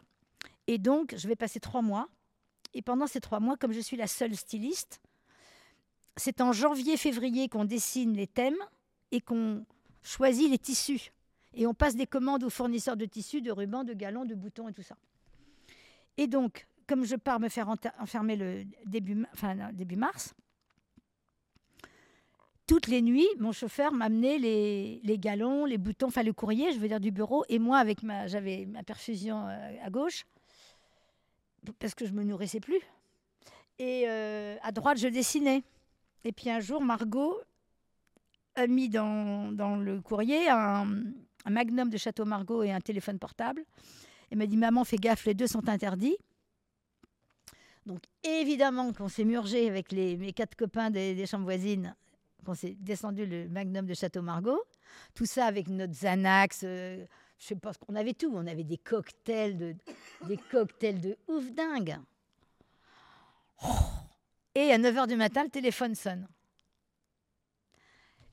Et 0.67 0.77
donc, 0.77 1.15
je 1.15 1.27
vais 1.27 1.35
passer 1.35 1.59
trois 1.59 1.81
mois. 1.81 2.09
Et 2.73 2.81
pendant 2.81 3.07
ces 3.07 3.21
trois 3.21 3.39
mois, 3.39 3.55
comme 3.55 3.71
je 3.71 3.79
suis 3.79 3.95
la 3.95 4.07
seule 4.07 4.35
styliste, 4.35 5.01
c'est 6.17 6.41
en 6.41 6.51
janvier-février 6.51 7.47
qu'on 7.47 7.63
dessine 7.63 8.13
les 8.13 8.27
thèmes 8.27 8.57
et 9.11 9.21
qu'on 9.21 9.65
choisit 10.03 10.49
les 10.49 10.57
tissus. 10.57 11.13
Et 11.53 11.65
on 11.65 11.73
passe 11.73 11.95
des 11.95 12.07
commandes 12.07 12.43
aux 12.43 12.49
fournisseurs 12.49 12.97
de 12.97 13.05
tissus, 13.05 13.41
de 13.41 13.51
rubans, 13.51 13.83
de 13.83 13.93
galons, 13.93 14.25
de 14.25 14.35
boutons 14.35 14.67
et 14.67 14.73
tout 14.73 14.83
ça. 14.83 14.97
Et 16.17 16.27
donc, 16.27 16.67
comme 16.87 17.05
je 17.05 17.15
pars 17.15 17.39
me 17.39 17.49
faire 17.49 17.69
enfermer 17.99 18.35
le 18.35 18.65
début, 18.85 19.25
enfin, 19.33 19.71
début 19.73 19.95
mars, 19.95 20.33
toutes 22.67 22.87
les 22.87 23.01
nuits, 23.01 23.27
mon 23.39 23.53
chauffeur 23.53 23.93
m'amenait 23.93 24.37
les, 24.37 25.17
galons, 25.17 25.65
les 25.65 25.77
boutons, 25.77 26.07
enfin 26.07 26.21
le 26.21 26.33
courrier, 26.33 26.73
je 26.73 26.79
veux 26.79 26.89
dire 26.89 26.99
du 26.99 27.11
bureau, 27.11 27.45
et 27.47 27.59
moi 27.59 27.77
avec 27.77 28.03
ma, 28.03 28.27
j'avais 28.27 28.65
ma 28.65 28.83
perfusion 28.83 29.47
euh, 29.47 29.75
à 29.83 29.89
gauche 29.89 30.25
parce 31.79 31.95
que 31.95 32.05
je 32.05 32.11
me 32.11 32.23
nourrissais 32.23 32.59
plus. 32.59 32.81
Et 33.79 34.03
euh, 34.07 34.57
à 34.61 34.71
droite, 34.71 34.97
je 34.97 35.07
dessinais. 35.07 35.63
Et 36.23 36.31
puis 36.31 36.49
un 36.49 36.59
jour, 36.59 36.81
Margot 36.81 37.39
a 38.55 38.67
mis 38.67 38.89
dans, 38.89 39.51
dans 39.51 39.75
le 39.75 40.01
courrier 40.01 40.49
un, 40.49 40.87
magnum 41.49 41.89
de 41.89 41.97
Château 41.97 42.25
Margaux 42.25 42.63
et 42.63 42.71
un 42.71 42.81
téléphone 42.81 43.19
portable. 43.19 43.63
Elle 44.29 44.39
m'a 44.39 44.45
dit 44.45 44.57
Maman, 44.57 44.83
fais 44.83 44.97
gaffe, 44.97 45.25
les 45.25 45.33
deux 45.33 45.47
sont 45.47 45.69
interdits. 45.69 46.17
Donc 47.85 48.01
évidemment 48.23 48.91
qu'on 48.91 49.07
s'est 49.07 49.23
murgé 49.23 49.69
avec 49.69 49.93
les, 49.93 50.17
mes 50.17 50.33
quatre 50.33 50.55
copains 50.55 50.89
des 50.89 51.25
chambres 51.25 51.45
voisines, 51.45 51.95
qu'on 52.47 52.55
s'est 52.55 52.77
descendu 52.79 53.25
le 53.25 53.49
magnum 53.49 53.85
de 53.85 53.93
Château 53.93 54.21
Margaux. 54.21 54.63
Tout 55.13 55.25
ça 55.25 55.47
avec 55.47 55.67
notre 55.67 55.91
Xanax, 55.91 56.61
euh, 56.63 57.05
je 57.37 57.45
sais 57.45 57.55
pas 57.57 57.73
qu'on 57.73 57.93
avait 57.95 58.13
tout. 58.13 58.31
On 58.33 58.47
avait 58.47 58.63
des 58.63 58.77
cocktails 58.77 59.57
de, 59.57 59.75
des 60.27 60.37
cocktails 60.37 61.01
de 61.01 61.17
ouf 61.27 61.51
dingue. 61.51 61.97
Oh. 63.63 63.67
Et 64.55 64.71
à 64.71 64.77
9h 64.77 65.07
du 65.07 65.17
matin, 65.17 65.43
le 65.43 65.49
téléphone 65.49 65.93
sonne. 65.93 66.25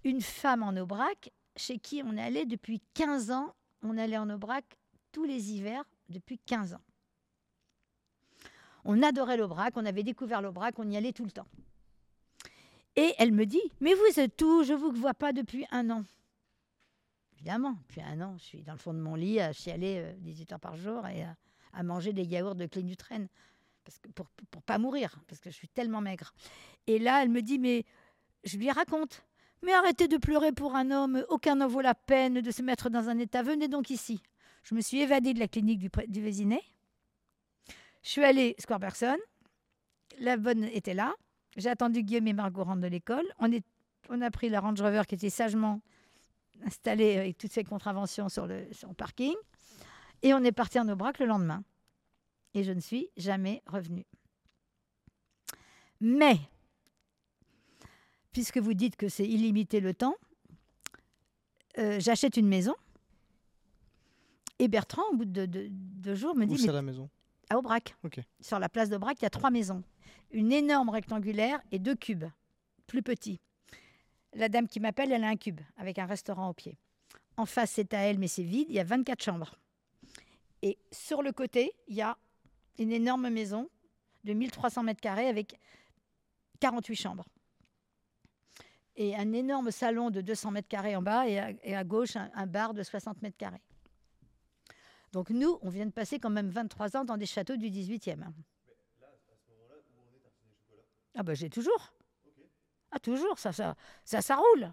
Une 0.05 0.21
femme 0.21 0.63
en 0.63 0.77
Aubrac, 0.77 1.33
chez 1.57 1.79
qui 1.79 2.01
on 2.05 2.17
allait 2.17 2.47
depuis 2.47 2.81
15 2.95 3.33
ans. 3.33 3.53
On 3.83 3.99
allait 3.99 4.19
en 4.19 4.31
Aubrac 4.31 4.79
tous 5.11 5.25
les 5.25 5.53
hivers 5.53 5.85
depuis 6.09 6.39
15 6.39 6.75
ans. 6.75 6.83
On 8.85 9.03
adorait 9.03 9.39
l'Aubrac, 9.39 9.73
on 9.77 9.85
avait 9.85 10.05
découvert 10.05 10.41
l'Aubrac, 10.41 10.79
on 10.79 10.89
y 10.89 10.97
allait 10.97 11.13
tout 11.13 11.25
le 11.25 11.33
temps. 11.33 11.49
Et 12.97 13.15
elle 13.19 13.33
me 13.33 13.47
dit 13.47 13.63
Mais 13.81 13.95
vous 13.95 14.21
êtes 14.21 14.41
où? 14.43 14.63
Je 14.63 14.73
ne 14.73 14.79
vous 14.79 14.93
vois 14.93 15.15
pas 15.15 15.33
depuis 15.33 15.67
un 15.71 15.91
an. 15.91 16.05
Évidemment, 17.35 17.77
depuis 17.89 18.01
un 18.01 18.21
an, 18.21 18.37
je 18.39 18.45
suis 18.45 18.63
dans 18.63 18.73
le 18.73 18.79
fond 18.79 18.95
de 18.95 19.01
mon 19.01 19.17
lit 19.17 19.41
à 19.41 19.53
chialer 19.53 19.99
euh, 19.99 20.13
18 20.19 20.53
heures 20.53 20.61
par 20.61 20.77
jour 20.77 21.07
et 21.07 21.25
à, 21.73 21.83
manger 21.83 22.13
des 22.13 22.23
yaourts 22.23 22.55
de 22.55 22.67
Clénutrène 22.67 23.29
parce 23.85 23.99
que 23.99 24.09
pour 24.09 24.27
ne 24.55 24.61
pas 24.61 24.79
mourir, 24.79 25.21
parce 25.27 25.41
que 25.41 25.51
je 25.51 25.57
suis 25.57 25.69
tellement 25.69 26.01
maigre. 26.01 26.33
Et 26.87 26.99
là, 26.99 27.23
elle 27.23 27.29
me 27.29 27.43
dit 27.43 27.59
Mais 27.59 27.85
je 28.45 28.57
lui 28.57 28.71
raconte 28.71 29.25
Mais 29.63 29.73
arrêtez 29.73 30.09
de 30.09 30.17
pleurer 30.17 30.53
pour 30.53 30.77
un 30.77 30.91
homme, 30.91 31.25
aucun 31.29 31.57
n'en 31.57 31.69
vaut 31.69 31.81
la 31.81 31.95
peine 31.95 32.41
de 32.41 32.51
se 32.51 32.63
mettre 32.63 32.89
dans 32.89 33.09
un 33.09 33.19
état. 33.19 33.43
Venez 33.43 33.69
donc 33.69 33.91
ici. 33.91 34.23
Je 34.63 34.75
me 34.75 34.81
suis 34.81 35.01
évadée 35.01 35.35
de 35.35 35.41
la 35.41 35.49
clinique 35.49 35.81
du, 35.81 35.91
du 36.09 36.23
Vésinet. 36.23 36.63
Je 38.03 38.09
suis 38.11 38.25
allée 38.25 38.55
Square 38.59 38.81
Person. 38.81 39.17
La 40.19 40.37
bonne 40.37 40.65
était 40.65 40.95
là. 40.95 41.15
J'ai 41.57 41.69
attendu 41.69 42.03
Guillaume 42.03 42.27
et 42.29 42.33
Margot 42.33 42.65
rentrent 42.65 42.81
de 42.81 42.87
l'école. 42.89 43.25
On, 43.39 43.51
est, 43.53 43.65
on 44.09 44.21
a 44.21 44.31
pris 44.31 44.49
la 44.49 44.61
Range 44.61 44.81
Rover 44.81 45.03
qui 45.09 45.15
était 45.15 45.31
sagement 45.31 45.81
installée 46.65 47.17
avec 47.17 47.39
toutes 47.39 47.53
ses 47.53 47.65
contraventions 47.65 48.29
sur 48.29 48.47
le, 48.47 48.67
sur 48.73 48.89
le 48.89 48.95
parking. 48.95 49.35
Et 50.23 50.35
on 50.35 50.43
est 50.43 50.53
parti 50.53 50.79
en 50.81 50.89
Aubrac 50.89 51.19
le 51.19 51.27
lendemain. 51.27 51.63
Et 52.55 52.65
je 52.65 52.73
ne 52.73 52.81
suis 52.81 53.09
jamais 53.17 53.63
revenue. 53.67 54.07
Mais, 56.01 56.39
puisque 58.33 58.59
vous 58.59 58.75
dites 58.75 58.97
que 58.97 59.09
c'est 59.09 59.27
illimité 59.27 59.81
le 59.81 59.95
temps, 59.95 60.17
euh, 61.79 61.99
j'achète 62.01 62.37
une 62.37 62.49
maison. 62.49 62.75
Et 64.59 64.69
Bertrand, 64.69 65.03
au 65.13 65.17
bout 65.17 65.25
de 65.25 65.47
deux 65.47 65.69
de 65.71 66.15
jours, 66.15 66.35
me 66.37 66.45
Où 66.45 66.49
dit 66.49 66.59
c'est 66.59 66.73
la 66.73 66.83
maison? 66.83 67.09
à 67.51 67.59
Aubrac. 67.59 67.95
Sur 68.41 68.59
la 68.59 68.69
place 68.69 68.89
d'Aubrac, 68.89 69.19
il 69.21 69.25
y 69.25 69.27
a 69.27 69.31
trois 69.31 69.51
maisons. 69.51 69.83
Une 70.35 70.51
énorme 70.51 70.89
rectangulaire 70.89 71.63
et 71.71 71.79
deux 71.79 71.95
cubes, 71.95 72.25
plus 72.89 73.05
petits. 73.05 73.41
La 74.33 74.49
dame 74.49 74.67
qui 74.67 74.81
m'appelle, 74.81 75.13
elle 75.13 75.23
a 75.23 75.29
un 75.29 75.37
cube 75.37 75.61
avec 75.77 75.97
un 76.01 76.07
restaurant 76.07 76.49
au 76.49 76.53
pied. 76.53 76.77
En 77.37 77.47
face, 77.47 77.71
c'est 77.71 77.95
à 77.95 77.99
elle, 78.01 78.19
mais 78.19 78.27
c'est 78.27 78.43
vide. 78.43 78.67
Il 78.69 78.75
y 78.75 78.81
a 78.81 78.85
24 78.85 79.23
chambres. 79.23 79.55
Et 80.63 80.77
sur 80.91 81.23
le 81.23 81.31
côté, 81.31 81.73
il 81.87 81.95
y 81.95 82.03
a 82.03 82.19
une 82.81 82.91
énorme 82.91 83.29
maison 83.29 83.71
de 84.25 84.33
1300 84.33 84.83
mètres 84.83 85.01
carrés 85.01 85.29
avec 85.29 85.57
48 86.59 86.97
chambres. 86.97 87.29
Et 88.97 89.15
un 89.15 89.33
énorme 89.33 89.71
salon 89.71 90.11
de 90.11 90.21
200 90.21 90.51
mètres 90.51 90.69
carrés 90.69 90.97
en 90.97 91.03
bas 91.03 91.29
et 91.29 91.39
à, 91.39 91.85
gauche, 91.85 92.17
un, 92.17 92.29
un 92.35 92.49
bar 92.49 92.75
de 92.75 92.83
60 92.83 93.23
mètres 93.23 93.37
carrés. 93.37 93.63
Donc 95.13 95.31
nous, 95.31 95.61
on 95.63 95.69
vient 95.69 95.87
de 95.87 95.93
passer 95.93 96.19
quand 96.19 96.31
même 96.31 96.49
23 96.49 96.97
ans 96.97 97.05
dans 97.05 97.17
des 97.17 97.27
châteaux 97.27 97.57
du 97.57 97.71
18e. 97.71 98.33
Ah 101.17 101.23
bah 101.23 101.35
j'ai 101.35 101.49
toujours. 101.51 101.93
Ah 102.91 102.99
toujours, 102.99 103.39
ça, 103.39 103.53
ça, 103.53 103.75
ça, 104.05 104.21
ça 104.23 104.37
roule. 104.37 104.71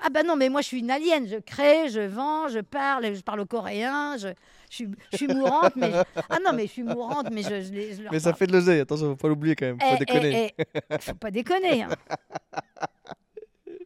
Ah 0.00 0.10
bah 0.10 0.22
non, 0.22 0.36
mais 0.36 0.48
moi 0.48 0.60
je 0.60 0.68
suis 0.68 0.78
une 0.78 0.90
alien, 0.92 1.26
je 1.26 1.36
crée, 1.36 1.88
je 1.88 2.00
vends, 2.00 2.46
je 2.48 2.60
parle, 2.60 3.14
je 3.14 3.20
parle 3.20 3.44
coréen, 3.46 4.16
je, 4.16 4.28
je, 4.70 4.74
suis, 4.76 4.88
je 5.10 5.16
suis 5.16 5.26
mourante, 5.26 5.74
mais 5.76 5.90
je- 5.90 6.20
ah 6.30 6.38
non 6.44 6.52
mais 6.54 6.66
je 6.66 6.72
suis 6.72 6.82
mourante, 6.84 7.28
mais 7.32 7.42
je, 7.42 7.60
je, 7.62 8.02
leur 8.02 8.12
Mais 8.12 8.20
ça 8.20 8.30
parle. 8.30 8.38
fait 8.38 8.46
de 8.46 8.52
l'oseille, 8.52 8.80
attention, 8.80 9.08
faut 9.10 9.16
pas 9.16 9.28
l'oublier 9.28 9.56
quand 9.56 9.66
même, 9.66 9.80
faut 9.80 9.86
Eh, 9.94 9.98
déconner. 9.98 10.54
eh, 10.56 10.66
eh, 10.90 10.98
faut 11.00 11.14
pas 11.14 11.30
déconner. 11.32 11.82
hein. 11.82 11.88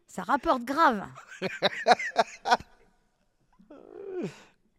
Ça 0.07 0.23
rapporte 0.23 0.63
grave. 0.65 1.07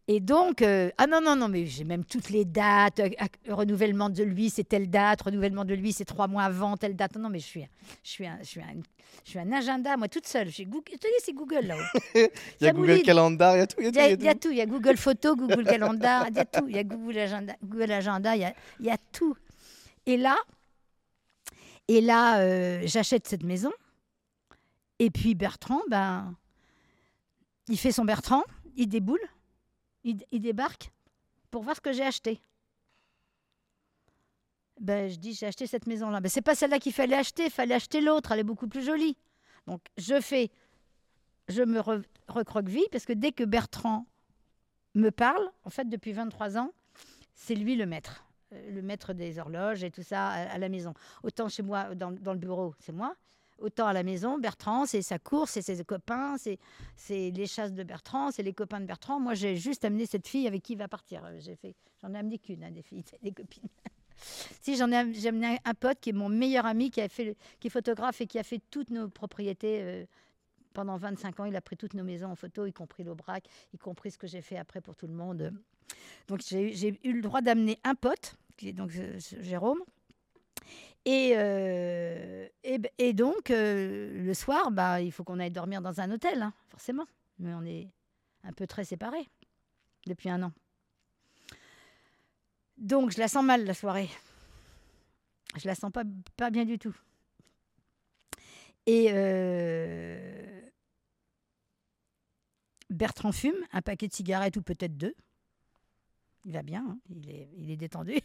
Et 0.06 0.20
donc, 0.20 0.60
euh, 0.60 0.90
ah 0.98 1.06
non, 1.06 1.22
non, 1.22 1.34
non, 1.34 1.48
mais 1.48 1.64
j'ai 1.64 1.84
même 1.84 2.04
toutes 2.04 2.28
les 2.28 2.44
dates. 2.44 3.00
euh, 3.00 3.08
renouvellement 3.48 4.10
de 4.10 4.22
lui, 4.22 4.50
c'est 4.50 4.64
telle 4.64 4.90
date. 4.90 5.22
Renouvellement 5.22 5.64
de 5.64 5.72
lui, 5.74 5.92
c'est 5.94 6.04
trois 6.04 6.28
mois 6.28 6.42
avant 6.42 6.76
telle 6.76 6.94
date. 6.94 7.16
Non, 7.16 7.30
mais 7.30 7.38
je 7.38 7.46
suis, 7.46 7.62
un- 7.62 7.68
je 8.02 8.10
suis, 8.10 8.26
un, 8.26 8.38
je 8.40 8.44
suis, 8.46 8.60
un, 8.60 8.66
je 9.24 9.30
suis 9.30 9.38
un 9.38 9.50
agenda, 9.52 9.96
moi, 9.96 10.08
toute 10.08 10.26
seule. 10.26 10.50
J'ai 10.50 10.66
Google, 10.66 10.92
je 10.92 10.98
te 10.98 11.06
dis, 11.06 11.12
c'est 11.24 11.32
Google 11.32 11.60
là-haut. 11.66 12.00
Il 12.60 12.64
y 12.64 12.68
a 12.68 12.72
Google. 12.72 13.00
Calendar, 13.02 13.56
il 13.56 13.60
y 13.60 13.62
a 13.62 13.66
tout. 13.66 13.76
Il 13.80 13.84
y 13.84 13.88
a 13.88 13.92
tout, 13.92 13.98
y, 13.98 14.02
il 14.02 14.08
y 14.08 14.12
a 14.12 14.12
il 14.12 14.22
y 14.24 14.28
a 14.28 14.34
tout. 14.34 14.40
tout. 14.40 14.50
Il 14.50 14.56
y 14.58 14.60
a 14.60 14.66
Google 14.66 14.96
Photo, 14.98 15.36
Google 15.36 15.64
Calendar, 15.64 16.26
il 16.28 16.36
y 16.36 16.38
a 16.38 16.44
tout. 16.44 16.66
Il 16.68 16.76
y 16.76 16.78
a 16.78 16.84
Google 16.84 17.18
Agenda, 17.18 17.54
Google 17.64 17.92
Agenda, 17.92 18.36
il 18.36 18.42
y 18.42 18.44
a, 18.44 18.54
y 18.80 18.90
a 18.90 18.98
tout. 19.10 19.34
Et 20.04 20.18
là, 20.18 20.36
et 21.88 22.02
là 22.02 22.40
euh, 22.40 22.82
j'achète 22.84 23.26
cette 23.26 23.42
maison. 23.42 23.72
Et 24.98 25.10
puis 25.10 25.34
Bertrand, 25.34 25.80
ben, 25.88 26.34
il 27.68 27.78
fait 27.78 27.90
son 27.92 28.04
Bertrand, 28.04 28.42
il 28.76 28.86
déboule, 28.88 29.18
il, 30.04 30.40
débarque 30.40 30.90
pour 31.50 31.62
voir 31.62 31.76
ce 31.76 31.80
que 31.80 31.92
j'ai 31.92 32.04
acheté. 32.04 32.40
Ben, 34.80 35.10
je 35.10 35.16
dis, 35.16 35.34
j'ai 35.34 35.46
acheté 35.46 35.66
cette 35.66 35.86
maison-là. 35.86 36.20
Ben, 36.20 36.28
c'est 36.28 36.42
pas 36.42 36.54
celle-là 36.54 36.78
qu'il 36.78 36.92
fallait 36.92 37.16
acheter, 37.16 37.44
il 37.44 37.50
fallait 37.50 37.74
acheter 37.74 38.00
l'autre, 38.00 38.32
elle 38.32 38.40
est 38.40 38.44
beaucoup 38.44 38.68
plus 38.68 38.84
jolie. 38.84 39.16
Donc, 39.66 39.80
je 39.96 40.20
fais, 40.20 40.50
je 41.48 41.62
me 41.62 41.80
re- 41.80 42.04
recroqueville 42.28 42.88
parce 42.92 43.06
que 43.06 43.12
dès 43.12 43.32
que 43.32 43.44
Bertrand 43.44 44.06
me 44.94 45.10
parle, 45.10 45.50
en 45.64 45.70
fait, 45.70 45.88
depuis 45.88 46.12
23 46.12 46.58
ans, 46.58 46.72
c'est 47.34 47.54
lui 47.54 47.76
le 47.76 47.86
maître, 47.86 48.24
euh, 48.52 48.70
le 48.72 48.82
maître 48.82 49.12
des 49.12 49.38
horloges 49.38 49.84
et 49.84 49.90
tout 49.90 50.02
ça 50.02 50.28
à, 50.28 50.58
la 50.58 50.68
maison. 50.68 50.92
Autant 51.22 51.48
chez 51.48 51.62
moi, 51.62 51.94
dans 51.94 52.10
le 52.10 52.38
bureau, 52.38 52.74
c'est 52.78 52.92
moi. 52.92 53.14
Autant 53.58 53.86
à 53.86 53.92
la 53.92 54.02
maison, 54.02 54.38
Bertrand, 54.38 54.84
c'est 54.84 55.00
sa 55.00 55.18
course, 55.18 55.52
c'est 55.52 55.62
ses 55.62 55.84
copains, 55.84 56.36
c'est 56.38 57.30
les 57.30 57.46
chasses 57.46 57.72
de 57.72 57.84
Bertrand, 57.84 58.30
c'est 58.32 58.42
les 58.42 58.52
copains 58.52 58.80
de 58.80 58.86
Bertrand. 58.86 59.20
Moi, 59.20 59.34
j'ai 59.34 59.56
juste 59.56 59.84
amené 59.84 60.06
cette 60.06 60.26
fille 60.26 60.46
avec 60.48 60.62
qui 60.62 60.72
il 60.72 60.78
va 60.78 60.88
partir. 60.88 61.24
Euh, 61.24 61.38
j'en 62.02 62.14
ai 62.14 62.18
amené 62.18 62.38
qu'une, 62.38 62.64
hein, 62.64 62.72
des 62.72 62.82
filles, 62.82 63.04
des 63.22 63.32
copines. 63.32 63.68
si 64.60 64.76
j'en 64.76 64.90
ai, 64.90 65.12
j'ai 65.14 65.28
amené 65.28 65.58
un, 65.64 65.74
pote 65.74 66.00
qui 66.00 66.10
est 66.10 66.14
mon 66.14 66.28
meilleur 66.28 66.66
ami, 66.66 66.90
qui 66.90 67.00
a 67.00 67.08
fait, 67.08 67.36
qui 67.60 67.68
est 67.68 67.70
photographe 67.70 68.20
et 68.20 68.26
qui 68.26 68.38
a 68.38 68.42
fait 68.42 68.60
toutes 68.70 68.90
nos 68.90 69.08
propriétés 69.08 69.82
euh, 69.82 70.04
pendant 70.72 70.96
25 70.96 71.40
ans. 71.40 71.44
Il 71.44 71.54
a 71.54 71.60
pris 71.60 71.76
toutes 71.76 71.94
nos 71.94 72.04
maisons 72.04 72.30
en 72.30 72.36
photo, 72.36 72.66
y 72.66 72.72
compris 72.72 73.04
l'Aubrac, 73.04 73.46
y 73.72 73.78
compris 73.78 74.10
ce 74.10 74.18
que 74.18 74.26
j'ai 74.26 74.42
fait 74.42 74.56
après 74.56 74.80
pour 74.80 74.96
tout 74.96 75.06
le 75.06 75.14
monde. 75.14 75.52
Donc 76.26 76.40
j'ai 76.40 76.98
eu- 77.04 77.12
le 77.12 77.22
droit 77.22 77.40
d'amener 77.40 77.78
un 77.84 77.94
pote, 77.94 78.34
qui 78.56 78.70
est 78.70 78.72
donc 78.72 78.90
euh, 78.96 79.16
Jérôme. 79.40 79.78
Et, 81.06 81.32
euh, 81.36 82.48
et, 82.62 83.12
donc, 83.12 83.50
euh, 83.50 84.24
le 84.24 84.34
soir, 84.34 84.70
bah, 84.70 85.00
il 85.02 85.12
faut 85.12 85.22
qu'on 85.22 85.38
aille 85.38 85.50
dormir 85.50 85.82
dans 85.82 86.00
un 86.00 86.10
hôtel, 86.10 86.40
hein, 86.42 86.54
forcément. 86.68 87.06
Mais 87.38 87.52
on 87.54 87.62
est 87.64 87.90
un 88.42 88.52
peu 88.52 88.66
très 88.66 88.84
séparés 88.84 89.28
depuis 90.06 90.30
un 90.30 90.42
an. 90.42 90.52
Donc, 92.78 93.10
je 93.10 93.18
la 93.18 93.28
sens 93.28 93.44
mal, 93.44 93.64
la 93.64 93.74
soirée. 93.74 94.08
Je 95.56 95.66
la 95.66 95.74
sens 95.74 95.92
pas, 95.92 96.04
pas 96.36 96.50
bien 96.50 96.64
du 96.64 96.78
tout. 96.78 96.96
Et 98.86 99.08
euh, 99.10 100.60
Bertrand 102.90 103.32
fume 103.32 103.54
un 103.72 103.82
paquet 103.82 104.08
de 104.08 104.14
cigarettes 104.14 104.56
ou 104.56 104.62
peut-être 104.62 104.96
deux. 104.96 105.14
Il 106.44 106.52
va 106.52 106.62
bien, 106.62 106.84
hein, 106.86 106.98
il, 107.08 107.30
est, 107.30 107.48
il 107.56 107.70
est 107.70 107.76
détendu. 107.76 108.20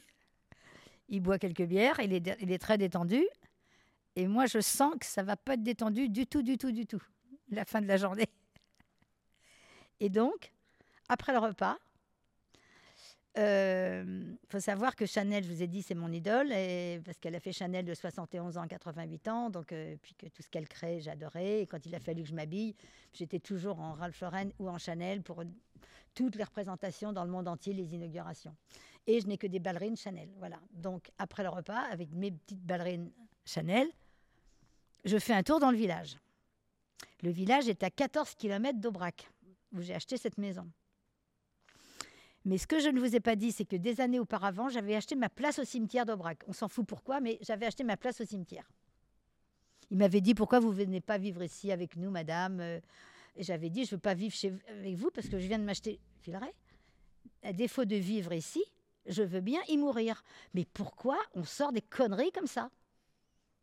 Il 1.09 1.21
boit 1.21 1.37
quelques 1.37 1.65
bières, 1.65 1.99
il 1.99 2.13
est, 2.13 2.37
il 2.39 2.51
est 2.51 2.59
très 2.59 2.77
détendu. 2.77 3.25
Et 4.15 4.27
moi, 4.27 4.45
je 4.45 4.59
sens 4.59 4.93
que 4.99 5.05
ça 5.05 5.23
va 5.23 5.35
pas 5.35 5.53
être 5.53 5.63
détendu 5.63 6.09
du 6.09 6.27
tout, 6.27 6.41
du 6.41 6.57
tout, 6.57 6.71
du 6.71 6.85
tout, 6.85 7.01
la 7.49 7.65
fin 7.65 7.81
de 7.81 7.87
la 7.87 7.97
journée. 7.97 8.29
Et 9.99 10.09
donc, 10.09 10.53
après 11.07 11.33
le 11.33 11.39
repas, 11.39 11.77
il 13.35 14.37
faut 14.49 14.59
savoir 14.59 14.95
que 14.95 15.05
Chanel, 15.05 15.43
je 15.43 15.49
vous 15.49 15.63
ai 15.63 15.67
dit, 15.67 15.81
c'est 15.81 15.95
mon 15.95 16.11
idole, 16.11 16.51
et, 16.51 16.99
parce 17.05 17.17
qu'elle 17.19 17.35
a 17.35 17.39
fait 17.39 17.53
Chanel 17.53 17.85
de 17.85 17.93
71 17.93 18.57
ans 18.57 18.63
à 18.63 18.67
88 18.67 19.27
ans, 19.27 19.49
donc 19.49 19.71
euh, 19.71 19.95
puis 20.01 20.15
que 20.15 20.25
tout 20.27 20.41
ce 20.41 20.49
qu'elle 20.49 20.67
crée, 20.67 20.99
j'adorais. 20.99 21.61
Et 21.61 21.67
quand 21.67 21.85
il 21.85 21.95
a 21.95 21.99
fallu 21.99 22.23
que 22.23 22.29
je 22.29 22.35
m'habille, 22.35 22.75
j'étais 23.13 23.39
toujours 23.39 23.79
en 23.79 23.93
Ralph 23.93 24.19
Lauren 24.21 24.49
ou 24.59 24.69
en 24.69 24.77
Chanel 24.77 25.21
pour 25.21 25.43
toutes 26.15 26.35
les 26.35 26.43
représentations 26.43 27.13
dans 27.13 27.23
le 27.23 27.31
monde 27.31 27.47
entier, 27.47 27.73
les 27.73 27.93
inaugurations. 27.93 28.55
Et 29.07 29.21
je 29.21 29.27
n'ai 29.27 29.37
que 29.37 29.47
des 29.47 29.59
ballerines 29.59 29.97
Chanel, 29.97 30.29
voilà. 30.37 30.59
Donc 30.71 31.11
après 31.17 31.43
le 31.43 31.49
repas, 31.49 31.79
avec 31.91 32.11
mes 32.11 32.31
petites 32.31 32.63
ballerines 32.63 33.11
Chanel, 33.45 33.87
je 35.05 35.17
fais 35.17 35.33
un 35.33 35.43
tour 35.43 35.59
dans 35.59 35.71
le 35.71 35.77
village. 35.77 36.17
Le 37.21 37.31
village 37.31 37.67
est 37.67 37.83
à 37.83 37.89
14 37.89 38.35
km 38.35 38.79
d'Aubrac, 38.79 39.29
où 39.73 39.81
j'ai 39.81 39.93
acheté 39.93 40.17
cette 40.17 40.37
maison. 40.37 40.69
Mais 42.45 42.57
ce 42.57 42.67
que 42.67 42.79
je 42.79 42.89
ne 42.89 42.99
vous 42.99 43.15
ai 43.15 43.19
pas 43.19 43.35
dit, 43.35 43.51
c'est 43.51 43.65
que 43.65 43.75
des 43.75 43.99
années 43.99 44.19
auparavant, 44.19 44.69
j'avais 44.69 44.95
acheté 44.95 45.15
ma 45.15 45.29
place 45.29 45.59
au 45.59 45.65
cimetière 45.65 46.05
d'Aubrac. 46.05 46.39
On 46.47 46.53
s'en 46.53 46.67
fout 46.67 46.85
pourquoi, 46.85 47.19
mais 47.19 47.37
j'avais 47.41 47.65
acheté 47.65 47.83
ma 47.83 47.97
place 47.97 48.21
au 48.21 48.25
cimetière. 48.25 48.69
Il 49.91 49.97
m'avait 49.97 50.21
dit 50.21 50.33
pourquoi 50.33 50.59
vous 50.59 50.71
venez 50.71 51.01
pas 51.01 51.17
vivre 51.17 51.43
ici 51.43 51.71
avec 51.71 51.95
nous, 51.95 52.11
madame? 52.11 52.61
Et 52.61 53.43
j'avais 53.43 53.69
dit 53.69 53.85
je 53.85 53.95
veux 53.95 54.01
pas 54.01 54.13
vivre 54.13 54.33
chez, 54.33 54.53
avec 54.69 54.95
vous 54.95 55.09
parce 55.11 55.27
que 55.27 55.39
je 55.39 55.47
viens 55.47 55.59
de 55.59 55.63
m'acheter. 55.63 55.99
Filerait. 56.21 56.53
À 57.43 57.53
défaut 57.53 57.85
de 57.85 57.95
vivre 57.95 58.33
ici, 58.33 58.63
je 59.09 59.23
veux 59.23 59.41
bien 59.41 59.61
y 59.67 59.77
mourir. 59.77 60.23
Mais 60.53 60.65
pourquoi 60.73 61.17
on 61.33 61.43
sort 61.43 61.71
des 61.71 61.81
conneries 61.81 62.31
comme 62.31 62.47
ça? 62.47 62.69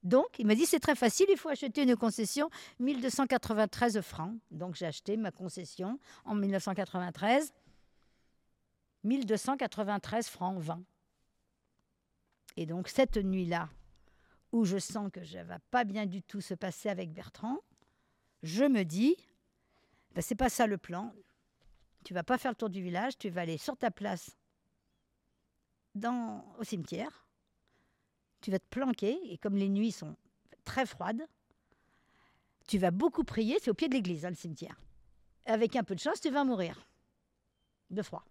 Donc, 0.03 0.39
il 0.39 0.47
m'a 0.47 0.55
dit 0.55 0.67
c'est 0.67 0.79
très 0.81 0.95
facile, 0.95 1.27
il 1.31 1.39
faut 1.39 1.49
acheter 1.49 1.83
une 1.83 1.97
concession 1.97 2.51
1293 2.79 4.01
francs. 4.03 4.35
Donc, 4.51 4.77
j'ai 4.77 4.87
acheté 4.87 5.17
ma 5.17 5.31
concession 5.31 5.99
en 6.25 6.35
1993. 6.35 7.53
1293 9.05 10.29
francs 10.29 10.59
20. 10.59 10.83
Et 12.57 12.67
donc 12.67 12.89
cette 12.89 13.17
nuit-là, 13.17 13.69
où 14.53 14.65
je 14.65 14.79
sens 14.79 15.11
que 15.13 15.25
ça 15.25 15.39
ne 15.39 15.49
va 15.49 15.59
pas 15.71 15.85
bien 15.85 16.07
du 16.07 16.23
tout 16.23 16.41
se 16.41 16.55
passer 16.55 16.89
avec 16.89 17.13
Bertrand, 17.13 17.59
je 18.43 18.65
me 18.65 18.85
dis, 18.85 19.17
ben, 20.15 20.23
c'est 20.23 20.35
pas 20.35 20.49
ça 20.49 20.67
le 20.67 20.79
plan. 20.79 21.13
Tu 22.05 22.15
vas 22.15 22.23
pas 22.23 22.39
faire 22.39 22.53
le 22.53 22.57
tour 22.57 22.71
du 22.71 22.83
village, 22.83 23.19
tu 23.19 23.29
vas 23.29 23.43
aller 23.43 23.59
sur 23.59 23.77
ta 23.77 23.91
place 23.91 24.37
dans, 25.97 26.45
au 26.59 26.65
cimetière. 26.65 27.27
Tu 28.41 28.51
vas 28.51 28.59
te 28.59 28.69
planquer, 28.69 29.19
et 29.25 29.39
comme 29.39 29.57
les 29.57 29.69
nuits 29.69 29.93
sont 29.93 30.17
très 30.65 30.87
froides, 30.87 31.27
tu 32.67 32.79
vas 32.79 32.91
beaucoup 32.91 33.25
prier, 33.25 33.59
c'est 33.63 33.71
au 33.71 33.75
pied 33.75 33.89
de 33.89 33.95
l'église, 33.95 34.25
hein, 34.25 34.31
le 34.31 34.37
cimetière. 34.37 34.81
Avec 35.47 35.77
un 35.77 35.85
peu 35.85 35.95
de 35.95 36.01
chance, 36.01 36.21
tu 36.21 36.31
vas 36.31 36.45
mourir 36.45 36.87
de 37.91 38.03
froid. 38.03 38.25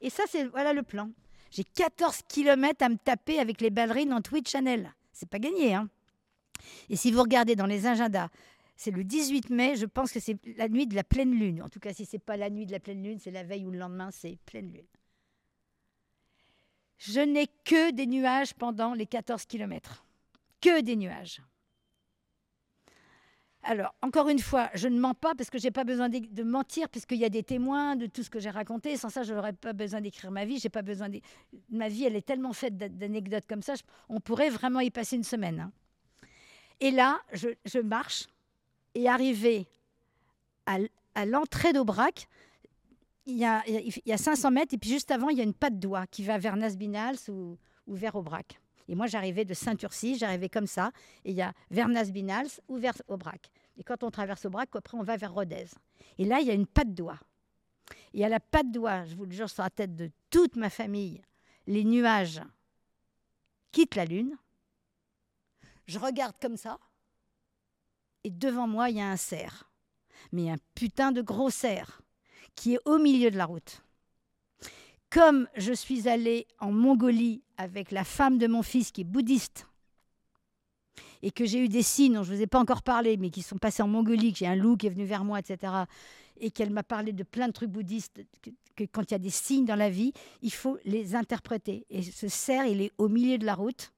Et 0.00 0.10
ça, 0.10 0.24
c'est 0.28 0.44
voilà 0.44 0.72
le 0.72 0.82
plan. 0.82 1.10
J'ai 1.50 1.64
14 1.64 2.22
km 2.28 2.84
à 2.84 2.88
me 2.88 2.96
taper 2.96 3.38
avec 3.38 3.60
les 3.60 3.70
ballerines 3.70 4.12
en 4.12 4.20
Twitch 4.20 4.50
Channel. 4.50 4.92
C'est 5.12 5.28
pas 5.28 5.38
gagné, 5.38 5.74
hein. 5.74 5.88
Et 6.88 6.96
si 6.96 7.10
vous 7.10 7.22
regardez 7.22 7.56
dans 7.56 7.66
les 7.66 7.86
agendas, 7.86 8.28
c'est 8.76 8.90
le 8.90 9.04
18 9.04 9.50
mai, 9.50 9.76
je 9.76 9.86
pense 9.86 10.12
que 10.12 10.20
c'est 10.20 10.36
la 10.56 10.68
nuit 10.68 10.86
de 10.86 10.94
la 10.94 11.04
pleine 11.04 11.32
lune. 11.32 11.62
En 11.62 11.68
tout 11.68 11.80
cas, 11.80 11.92
si 11.92 12.06
c'est 12.06 12.18
pas 12.18 12.36
la 12.36 12.50
nuit 12.50 12.66
de 12.66 12.72
la 12.72 12.80
pleine 12.80 13.02
lune, 13.02 13.18
c'est 13.18 13.30
la 13.30 13.44
veille 13.44 13.64
ou 13.64 13.70
le 13.70 13.78
lendemain, 13.78 14.10
c'est 14.10 14.38
pleine 14.46 14.72
lune. 14.72 14.86
Je 17.06 17.20
n'ai 17.20 17.48
que 17.64 17.90
des 17.90 18.06
nuages 18.06 18.54
pendant 18.54 18.94
les 18.94 19.06
14 19.06 19.44
km. 19.46 20.04
Que 20.60 20.80
des 20.80 20.96
nuages. 20.96 21.42
Alors, 23.66 23.94
encore 24.02 24.28
une 24.28 24.38
fois, 24.38 24.68
je 24.74 24.88
ne 24.88 25.00
mens 25.00 25.14
pas 25.14 25.34
parce 25.34 25.48
que 25.48 25.58
je 25.58 25.64
n'ai 25.64 25.70
pas 25.70 25.84
besoin 25.84 26.08
de, 26.10 26.42
mentir, 26.42 26.88
puisqu'il 26.90 27.18
y 27.18 27.24
a 27.24 27.30
des 27.30 27.42
témoins 27.42 27.96
de 27.96 28.06
tout 28.06 28.22
ce 28.22 28.28
que 28.28 28.38
j'ai 28.38 28.50
raconté. 28.50 28.96
Sans 28.96 29.08
ça, 29.08 29.22
je 29.22 29.32
n'aurais 29.32 29.54
pas 29.54 29.72
besoin 29.72 30.02
d'écrire 30.02 30.30
ma 30.30 30.44
vie. 30.44 30.58
J'ai 30.58 30.68
pas 30.68 30.82
besoin 30.82 31.08
de... 31.08 31.20
Ma 31.70 31.88
vie, 31.88 32.04
elle 32.04 32.16
est 32.16 32.26
tellement 32.26 32.52
faite 32.52 32.76
d'anecdotes 32.76 33.46
comme 33.46 33.62
ça, 33.62 33.74
on 34.08 34.20
pourrait 34.20 34.50
vraiment 34.50 34.80
y 34.80 34.90
passer 34.90 35.16
une 35.16 35.24
semaine. 35.24 35.60
Hein. 35.60 35.72
Et 36.80 36.90
là, 36.90 37.20
je, 37.32 37.78
marche 37.78 38.26
et 38.94 39.08
arrivé 39.08 39.66
à, 40.66 41.24
l'entrée 41.24 41.72
d'Aubrac, 41.72 42.28
il 43.26 43.36
y, 43.36 43.44
a, 43.44 43.62
il 43.66 43.92
y, 44.04 44.12
a, 44.12 44.18
500 44.18 44.50
mètres, 44.50 44.74
et 44.74 44.78
puis 44.78 44.90
juste 44.90 45.10
avant, 45.10 45.30
il 45.30 45.38
y 45.38 45.40
a 45.40 45.44
une 45.44 45.54
patte 45.54 45.78
d'oie 45.78 46.06
qui 46.06 46.24
va 46.24 46.38
vers 46.38 46.56
Nasbinals 46.56 47.16
ou, 47.28 47.58
ou 47.86 47.94
vers 47.94 48.14
Aubrac. 48.16 48.60
Et 48.88 48.94
moi, 48.94 49.06
j'arrivais 49.06 49.44
de 49.44 49.54
Saint-Urcy, 49.54 50.18
j'arrivais 50.18 50.48
comme 50.48 50.66
ça. 50.66 50.92
Et 51.24 51.30
il 51.30 51.36
y 51.36 51.42
a 51.42 51.52
vers 51.70 51.88
Nasbinals 51.88 52.60
ou 52.68 52.76
vers 52.76 52.94
Aubrac. 53.08 53.50
Et 53.76 53.82
quand 53.82 54.02
on 54.02 54.10
traverse 54.10 54.44
Aubrac, 54.44 54.68
après, 54.74 54.98
on 54.98 55.02
va 55.02 55.16
vers 55.16 55.32
Rodez. 55.32 55.66
Et 56.18 56.24
là, 56.24 56.40
il 56.40 56.46
y 56.46 56.50
a 56.50 56.54
une 56.54 56.66
patte 56.66 56.92
d'oie. 56.92 57.18
Et 58.12 58.24
à 58.24 58.28
la 58.28 58.40
patte 58.40 58.70
d'oie, 58.70 59.04
je 59.06 59.14
vous 59.14 59.24
le 59.24 59.32
jure 59.32 59.50
sur 59.50 59.62
la 59.62 59.70
tête 59.70 59.96
de 59.96 60.10
toute 60.30 60.56
ma 60.56 60.70
famille, 60.70 61.22
les 61.66 61.84
nuages 61.84 62.42
quittent 63.72 63.96
la 63.96 64.04
lune. 64.04 64.36
Je 65.86 65.98
regarde 65.98 66.36
comme 66.40 66.56
ça. 66.56 66.78
Et 68.22 68.30
devant 68.30 68.66
moi, 68.66 68.90
il 68.90 68.96
y 68.96 69.00
a 69.00 69.08
un 69.08 69.16
cerf. 69.16 69.70
Mais 70.32 70.50
un 70.50 70.56
putain 70.74 71.12
de 71.12 71.20
gros 71.20 71.50
cerf 71.50 72.00
qui 72.54 72.74
est 72.74 72.80
au 72.84 72.98
milieu 72.98 73.30
de 73.30 73.36
la 73.36 73.46
route. 73.46 73.82
Comme 75.10 75.48
je 75.56 75.72
suis 75.72 76.08
allée 76.08 76.46
en 76.58 76.72
Mongolie 76.72 77.42
avec 77.56 77.90
la 77.92 78.04
femme 78.04 78.38
de 78.38 78.46
mon 78.46 78.62
fils 78.62 78.90
qui 78.90 79.02
est 79.02 79.04
bouddhiste, 79.04 79.66
et 81.22 81.30
que 81.30 81.46
j'ai 81.46 81.58
eu 81.58 81.68
des 81.68 81.82
signes 81.82 82.14
dont 82.14 82.22
je 82.22 82.32
ne 82.32 82.36
vous 82.36 82.42
ai 82.42 82.46
pas 82.46 82.58
encore 82.58 82.82
parlé, 82.82 83.16
mais 83.16 83.30
qui 83.30 83.40
sont 83.42 83.56
passés 83.56 83.82
en 83.82 83.88
Mongolie, 83.88 84.32
que 84.32 84.38
j'ai 84.38 84.46
un 84.46 84.56
loup 84.56 84.76
qui 84.76 84.86
est 84.86 84.90
venu 84.90 85.04
vers 85.04 85.24
moi, 85.24 85.38
etc., 85.38 85.72
et 86.36 86.50
qu'elle 86.50 86.70
m'a 86.70 86.82
parlé 86.82 87.12
de 87.12 87.22
plein 87.22 87.46
de 87.46 87.52
trucs 87.52 87.70
bouddhistes, 87.70 88.20
que, 88.76 88.84
quand 88.84 89.10
il 89.10 89.12
y 89.12 89.14
a 89.14 89.18
des 89.18 89.30
signes 89.30 89.64
dans 89.64 89.76
la 89.76 89.88
vie, 89.88 90.12
il 90.42 90.52
faut 90.52 90.78
les 90.84 91.14
interpréter. 91.14 91.86
Et 91.88 92.02
ce 92.02 92.28
cerf, 92.28 92.66
il 92.66 92.82
est 92.82 92.92
au 92.98 93.08
milieu 93.08 93.38
de 93.38 93.46
la 93.46 93.54
route, 93.54 93.92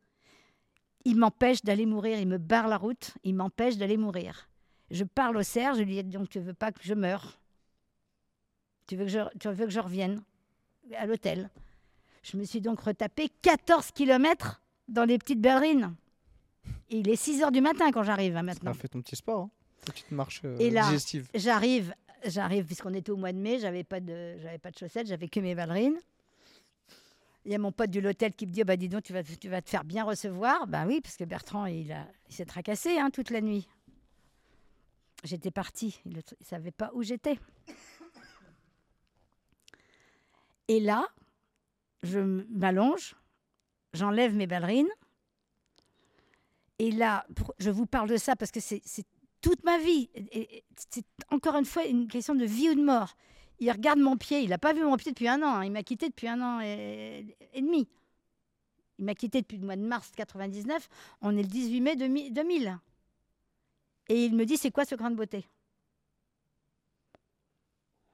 il 1.05 1.17
m'empêche 1.17 1.63
d'aller 1.63 1.87
mourir, 1.87 2.19
il 2.21 2.29
me 2.29 2.39
barre 2.39 2.69
la 2.69 2.77
route, 2.77 3.15
il 3.25 3.35
m'empêche 3.35 3.77
d'aller 3.77 3.97
mourir. 3.97 4.49
Je 4.91 5.05
parle 5.05 5.37
au 5.37 5.43
cerf, 5.43 5.75
je 5.75 5.83
lui 5.83 6.03
dis 6.03 6.05
donc 6.05 6.29
tu 6.29 6.39
veux 6.41 6.55
pas 6.55 6.73
que 6.73 6.81
je 6.83 6.95
meure? 6.95 7.41
Tu 8.87 8.97
veux 8.97 9.05
que 9.05 9.11
je, 9.11 9.21
tu 9.39 9.49
veux 9.49 9.67
que 9.67 9.73
je 9.73 9.81
revienne 9.81 10.23
à 10.97 11.07
l'hôtel? 11.07 11.51
Je 12.23 12.37
me 12.37 12.45
suis 12.45 12.61
donc 12.61 12.81
retapé 12.81 13.29
14 13.43 13.91
km 13.93 14.63
dans 14.89 15.05
les 15.05 15.19
petites 15.19 15.41
berlines. 15.41 15.95
Et 16.91 16.99
il 16.99 17.09
est 17.09 17.17
6 17.17 17.43
heures 17.43 17.53
du 17.53 17.61
matin 17.61 17.91
quand 17.93 18.03
j'arrive 18.03 18.37
hein, 18.37 18.43
maintenant. 18.43 18.73
Tu 18.73 18.79
as 18.79 18.81
fait 18.81 18.89
ton 18.89 19.03
petit 19.03 19.17
sport, 19.17 19.43
hein 19.43 19.51
petite 19.87 20.11
marche 20.11 20.43
euh, 20.45 20.57
Et 20.59 20.71
là, 20.71 20.85
digestive. 20.87 21.29
J'arrive, 21.35 21.95
j'arrive 22.25 22.67
puisqu'on 22.67 22.95
était 22.95 23.11
au 23.11 23.17
mois 23.17 23.33
de 23.33 23.39
mai, 23.39 23.59
j'avais 23.59 23.85
pas 23.85 24.01
de, 24.01 24.37
j'avais 24.39 24.59
pas 24.59 24.71
de 24.71 24.77
chaussettes, 24.77 25.07
j'avais 25.07 25.29
que 25.29 25.41
mes 25.41 25.55
ballerines. 25.55 25.99
Il 27.45 27.53
y 27.53 27.55
a 27.55 27.59
mon 27.59 27.71
pote 27.71 27.91
de 27.91 28.01
l'hôtel 28.01 28.35
qui 28.35 28.47
me 28.47 28.53
dit 28.53 28.63
oh, 28.63 28.65
bah 28.65 28.77
dis 28.77 28.89
donc 28.89 29.05
tu 29.05 29.13
vas, 29.13 29.23
tu 29.23 29.49
vas 29.49 29.63
te 29.63 29.71
faire 29.71 29.85
bien 29.85 30.05
recevoir. 30.05 30.67
Bah 30.67 30.85
oui 30.87 31.01
parce 31.01 31.17
que 31.17 31.25
Bertrand 31.25 31.67
il 31.67 31.93
a, 31.93 32.07
il 32.29 32.35
s'est 32.35 32.45
tracassé 32.45 32.99
hein, 32.99 33.11
toute 33.11 33.31
la 33.31 33.41
nuit. 33.41 33.69
J'étais 35.25 35.53
partie, 35.53 36.01
il 36.05 36.17
ne 36.17 36.21
savait 36.41 36.73
pas 36.73 36.91
où 36.93 37.03
j'étais. 37.03 37.39
Et 40.69 40.81
là, 40.81 41.07
je 42.03 42.19
m'allonge, 42.21 43.15
j'enlève 43.93 44.35
mes 44.35 44.47
ballerines. 44.47 44.89
Et 46.79 46.91
là, 46.91 47.27
je 47.59 47.71
vous 47.71 47.87
parle 47.87 48.09
de 48.09 48.17
ça 48.17 48.37
parce 48.37 48.51
que 48.51 48.61
c'est 48.61 48.83
toute 49.41 49.65
ma 49.65 49.79
vie. 49.79 50.11
C'est 50.91 51.07
encore 51.31 51.57
une 51.57 51.65
fois 51.65 51.85
une 51.85 52.09
question 52.09 52.35
de 52.35 52.45
vie 52.45 52.71
ou 52.71 52.75
de 52.75 52.83
mort. 52.83 53.17
Il 53.59 53.71
regarde 53.71 53.99
mon 53.99 54.17
pied. 54.17 54.41
Il 54.41 54.51
n'a 54.51 54.59
pas 54.59 54.75
vu 54.75 54.83
mon 54.85 54.97
pied 54.97 55.13
depuis 55.13 55.29
un 55.29 55.43
an. 55.43 55.57
Hein. 55.57 55.65
Il 55.65 55.73
m'a 55.73 55.83
quitté 55.83 56.09
depuis 56.09 56.29
un 56.29 56.41
an 56.43 56.61
et, 56.61 57.37
demi. 57.55 57.89
Il 58.99 59.05
m'a 59.05 59.15
quitté 59.15 59.41
depuis 59.41 59.57
le 59.57 59.65
mois 59.65 59.77
de 59.77 59.83
mars 59.83 60.11
99. 60.17 60.89
On 61.23 61.37
est 61.37 61.43
le 61.43 61.49
18 61.49 61.81
mai 61.81 61.97
2000. 61.97 62.79
Et 64.09 64.27
il 64.27 64.37
me 64.37 64.45
dit, 64.45 64.57
c'est 64.57 64.71
quoi 64.71 64.85
ce 64.85 64.95
grain 64.95 65.11
de 65.11 65.17
beauté? 65.17 65.47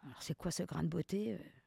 Alors, 0.05 0.23
c'est 0.23 0.37
quoi 0.37 0.51
ce 0.51 0.63
grain 0.63 0.83
de 0.83 0.89
beauté 0.89 1.35
euh? 1.35 1.62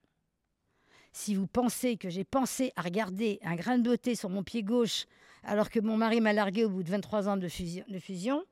Si 1.15 1.33
vous 1.33 1.47
pensez 1.47 1.95
que 1.95 2.09
j'ai 2.09 2.25
pensé 2.25 2.73
à 2.75 2.81
regarder 2.81 3.39
un 3.41 3.55
grain 3.55 3.77
de 3.77 3.83
beauté 3.83 4.15
sur 4.15 4.29
mon 4.29 4.43
pied 4.43 4.63
gauche 4.63 5.05
alors 5.43 5.69
que 5.69 5.79
mon 5.79 5.95
mari 5.95 6.19
m'a 6.19 6.33
largué 6.33 6.65
au 6.65 6.69
bout 6.69 6.83
de 6.83 6.89
23 6.89 7.29
ans 7.29 7.37
de 7.37 7.47
fusion, 7.47 8.45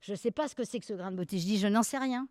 je 0.00 0.12
ne 0.12 0.16
sais 0.16 0.30
pas 0.30 0.46
ce 0.46 0.54
que 0.54 0.64
c'est 0.64 0.78
que 0.78 0.84
ce 0.84 0.92
grain 0.92 1.10
de 1.10 1.16
beauté. 1.16 1.38
Je 1.38 1.44
dis, 1.44 1.58
je 1.58 1.66
n'en 1.66 1.82
sais 1.82 1.96
rien. 1.96 2.28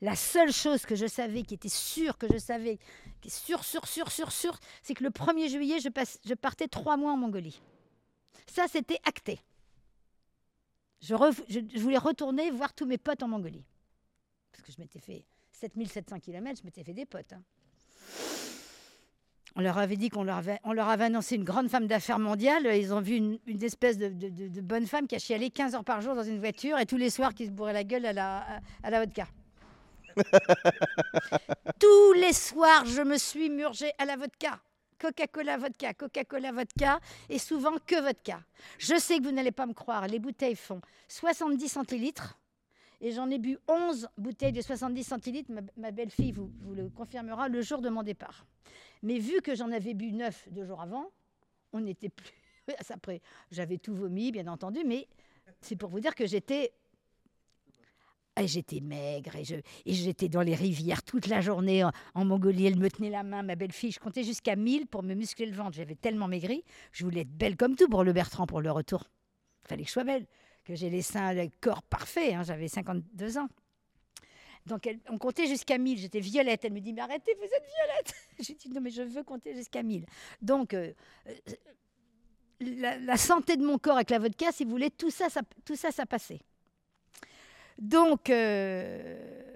La 0.00 0.16
seule 0.16 0.52
chose 0.52 0.84
que 0.84 0.96
je 0.96 1.06
savais, 1.06 1.44
qui 1.44 1.54
était 1.54 1.68
sûre 1.68 2.18
que 2.18 2.26
je 2.32 2.38
savais, 2.38 2.80
qui 3.20 3.28
est 3.28 3.30
sûre, 3.30 3.62
sûre, 3.62 3.86
sûre, 3.86 4.10
sûre, 4.10 4.32
sûre, 4.32 4.58
c'est 4.82 4.94
que 4.94 5.04
le 5.04 5.10
1er 5.10 5.48
juillet, 5.48 5.78
je, 5.78 6.34
partais 6.34 6.66
trois 6.66 6.96
mois 6.96 7.12
en 7.12 7.16
Mongolie. 7.16 7.62
Ça, 8.48 8.66
c'était 8.66 8.98
acté. 9.04 9.38
Je, 11.00 11.14
je, 11.48 11.78
voulais 11.78 11.98
retourner 11.98 12.50
voir 12.50 12.74
tous 12.74 12.86
mes 12.86 12.98
potes 12.98 13.22
en 13.22 13.28
Mongolie. 13.28 13.64
Parce 14.50 14.64
que 14.64 14.72
je 14.72 14.80
m'étais 14.80 14.98
fait 14.98 15.24
7700 15.52 16.18
km, 16.18 16.58
je 16.58 16.64
m'étais 16.64 16.82
fait 16.82 16.94
des 16.94 17.06
potes. 17.06 17.32
Hein. 17.34 17.44
On 19.54 19.60
leur 19.60 19.78
avait 19.78 19.96
dit 19.96 20.08
qu'on 20.08 20.24
leur 20.24 20.36
avait, 20.38 20.58
on 20.64 20.72
leur 20.72 20.88
avait 20.88 21.04
annoncé 21.04 21.36
une 21.36 21.44
grande 21.44 21.68
femme 21.68 21.86
d'affaires 21.86 22.18
mondiale. 22.18 22.66
Ils 22.74 22.92
ont 22.94 23.00
vu 23.00 23.16
une, 23.16 23.38
une 23.46 23.62
espèce 23.62 23.98
de, 23.98 24.08
de- 24.08 24.60
bonne 24.60 24.86
femme 24.86 25.06
qui 25.06 25.14
a 25.14 25.18
chialé 25.18 25.50
15 25.50 25.74
heures 25.74 25.84
par 25.84 26.00
jour 26.00 26.14
dans 26.14 26.22
une 26.22 26.38
voiture 26.38 26.78
et 26.78 26.86
tous 26.86 26.96
les 26.96 27.10
soirs 27.10 27.34
qui 27.34 27.46
se 27.46 27.50
bourrait 27.50 27.72
la 27.72 27.84
gueule 27.84 28.06
à 28.06 28.12
la, 28.12 28.38
à, 28.38 28.60
à 28.82 28.90
la 28.90 29.00
vodka. 29.00 29.26
tous 31.78 32.12
les 32.14 32.32
soirs, 32.32 32.84
je 32.86 33.02
me 33.02 33.16
suis 33.18 33.50
murgée 33.50 33.92
à 33.98 34.04
la 34.04 34.16
vodka. 34.16 34.60
Coca-Cola, 34.98 35.56
vodka, 35.56 35.94
Coca-Cola, 35.94 36.52
vodka, 36.52 37.00
et 37.28 37.38
souvent 37.40 37.72
que 37.86 38.00
vodka. 38.00 38.40
Je 38.78 38.96
sais 38.96 39.18
que 39.18 39.24
vous 39.24 39.32
n'allez 39.32 39.50
pas 39.50 39.66
me 39.66 39.72
croire, 39.72 40.06
les 40.06 40.20
bouteilles 40.20 40.54
font 40.54 40.80
70 41.08 41.68
centilitres, 41.68 42.38
et 43.00 43.10
j'en 43.10 43.28
ai 43.30 43.38
bu 43.40 43.58
11 43.66 44.08
bouteilles 44.16 44.52
de 44.52 44.60
70 44.62 45.02
centilitres, 45.02 45.50
ma, 45.50 45.60
ma 45.76 45.90
belle-fille 45.90 46.30
vous, 46.30 46.52
vous 46.60 46.74
le 46.74 46.88
confirmera, 46.88 47.48
le 47.48 47.62
jour 47.62 47.80
de 47.80 47.88
mon 47.88 48.04
départ. 48.04 48.46
Mais 49.02 49.18
vu 49.18 49.40
que 49.42 49.54
j'en 49.54 49.70
avais 49.72 49.94
bu 49.94 50.12
9 50.12 50.48
deux 50.50 50.64
jours 50.64 50.80
avant, 50.80 51.10
on 51.72 51.80
n'était 51.80 52.08
plus... 52.08 52.30
Après, 52.90 53.20
j'avais 53.50 53.78
tout 53.78 53.94
vomi, 53.94 54.30
bien 54.32 54.46
entendu, 54.46 54.80
mais 54.86 55.08
c'est 55.60 55.76
pour 55.76 55.90
vous 55.90 56.00
dire 56.00 56.14
que 56.14 56.26
j'étais... 56.26 56.72
J'étais 58.44 58.80
maigre 58.80 59.36
et 59.36 59.44
je- 59.44 59.56
et 59.56 59.92
j'étais 59.92 60.30
dans 60.30 60.40
les 60.40 60.54
rivières 60.54 61.02
toute 61.02 61.26
la 61.26 61.42
journée 61.42 61.84
en, 61.84 61.90
en 62.14 62.24
Mongolie. 62.24 62.64
Elle 62.64 62.78
me 62.78 62.88
tenait 62.88 63.10
la 63.10 63.22
main, 63.22 63.42
ma 63.42 63.56
belle-fille. 63.56 63.92
Je 63.92 64.00
comptais 64.00 64.24
jusqu'à 64.24 64.56
1000 64.56 64.86
pour 64.86 65.02
me 65.02 65.12
muscler 65.14 65.44
le 65.44 65.54
ventre. 65.54 65.72
J'avais 65.76 65.96
tellement 65.96 66.28
maigri. 66.28 66.64
Je 66.92 67.04
voulais 67.04 67.20
être 67.20 67.30
belle 67.36 67.58
comme 67.58 67.76
tout 67.76 67.88
pour 67.90 68.04
le 68.04 68.12
Bertrand, 68.14 68.46
pour 68.46 68.62
le 68.62 68.70
retour. 68.70 69.04
Il 69.64 69.68
fallait 69.68 69.82
que 69.82 69.88
je 69.88 69.92
sois 69.92 70.04
belle, 70.04 70.26
que 70.64 70.74
j'ai 70.74 70.88
les 70.88 71.02
seins, 71.02 71.34
le 71.34 71.50
corps 71.60 71.82
parfait. 71.82 72.32
hein. 72.32 72.42
J'avais 72.42 72.68
52 72.68 73.36
ans. 73.36 73.48
Donc 74.66 74.86
elle- 74.86 75.00
on 75.08 75.18
comptait 75.18 75.46
jusqu'à 75.46 75.78
1000. 75.78 75.98
J'étais 75.98 76.20
violette. 76.20 76.64
Elle 76.64 76.72
me 76.72 76.80
dit, 76.80 76.92
mais 76.92 77.02
arrêtez, 77.02 77.34
vous 77.34 77.44
êtes 77.44 77.66
violette. 77.66 78.14
J'ai 78.40 78.54
dit, 78.54 78.68
non, 78.70 78.80
mais 78.80 78.90
je 78.90 79.02
veux 79.02 79.22
compter 79.22 79.54
jusqu'à 79.54 79.82
1000. 79.82 80.06
Donc, 80.40 80.74
euh, 80.74 80.92
euh, 81.26 81.34
la, 82.60 83.16
santé 83.16 83.56
de 83.56 83.64
mon 83.64 83.78
corps 83.78 83.96
avec 83.96 84.10
la 84.10 84.18
vodka, 84.18 84.52
si 84.52 84.64
vous 84.64 84.70
voulez, 84.70 84.90
tout 84.90 85.10
ça, 85.10 85.28
ça, 85.28 85.40
tout 85.64 85.74
ça, 85.74 85.90
ça 85.90 86.06
passait. 86.06 86.40
Donc, 87.78 88.30
euh, 88.30 89.50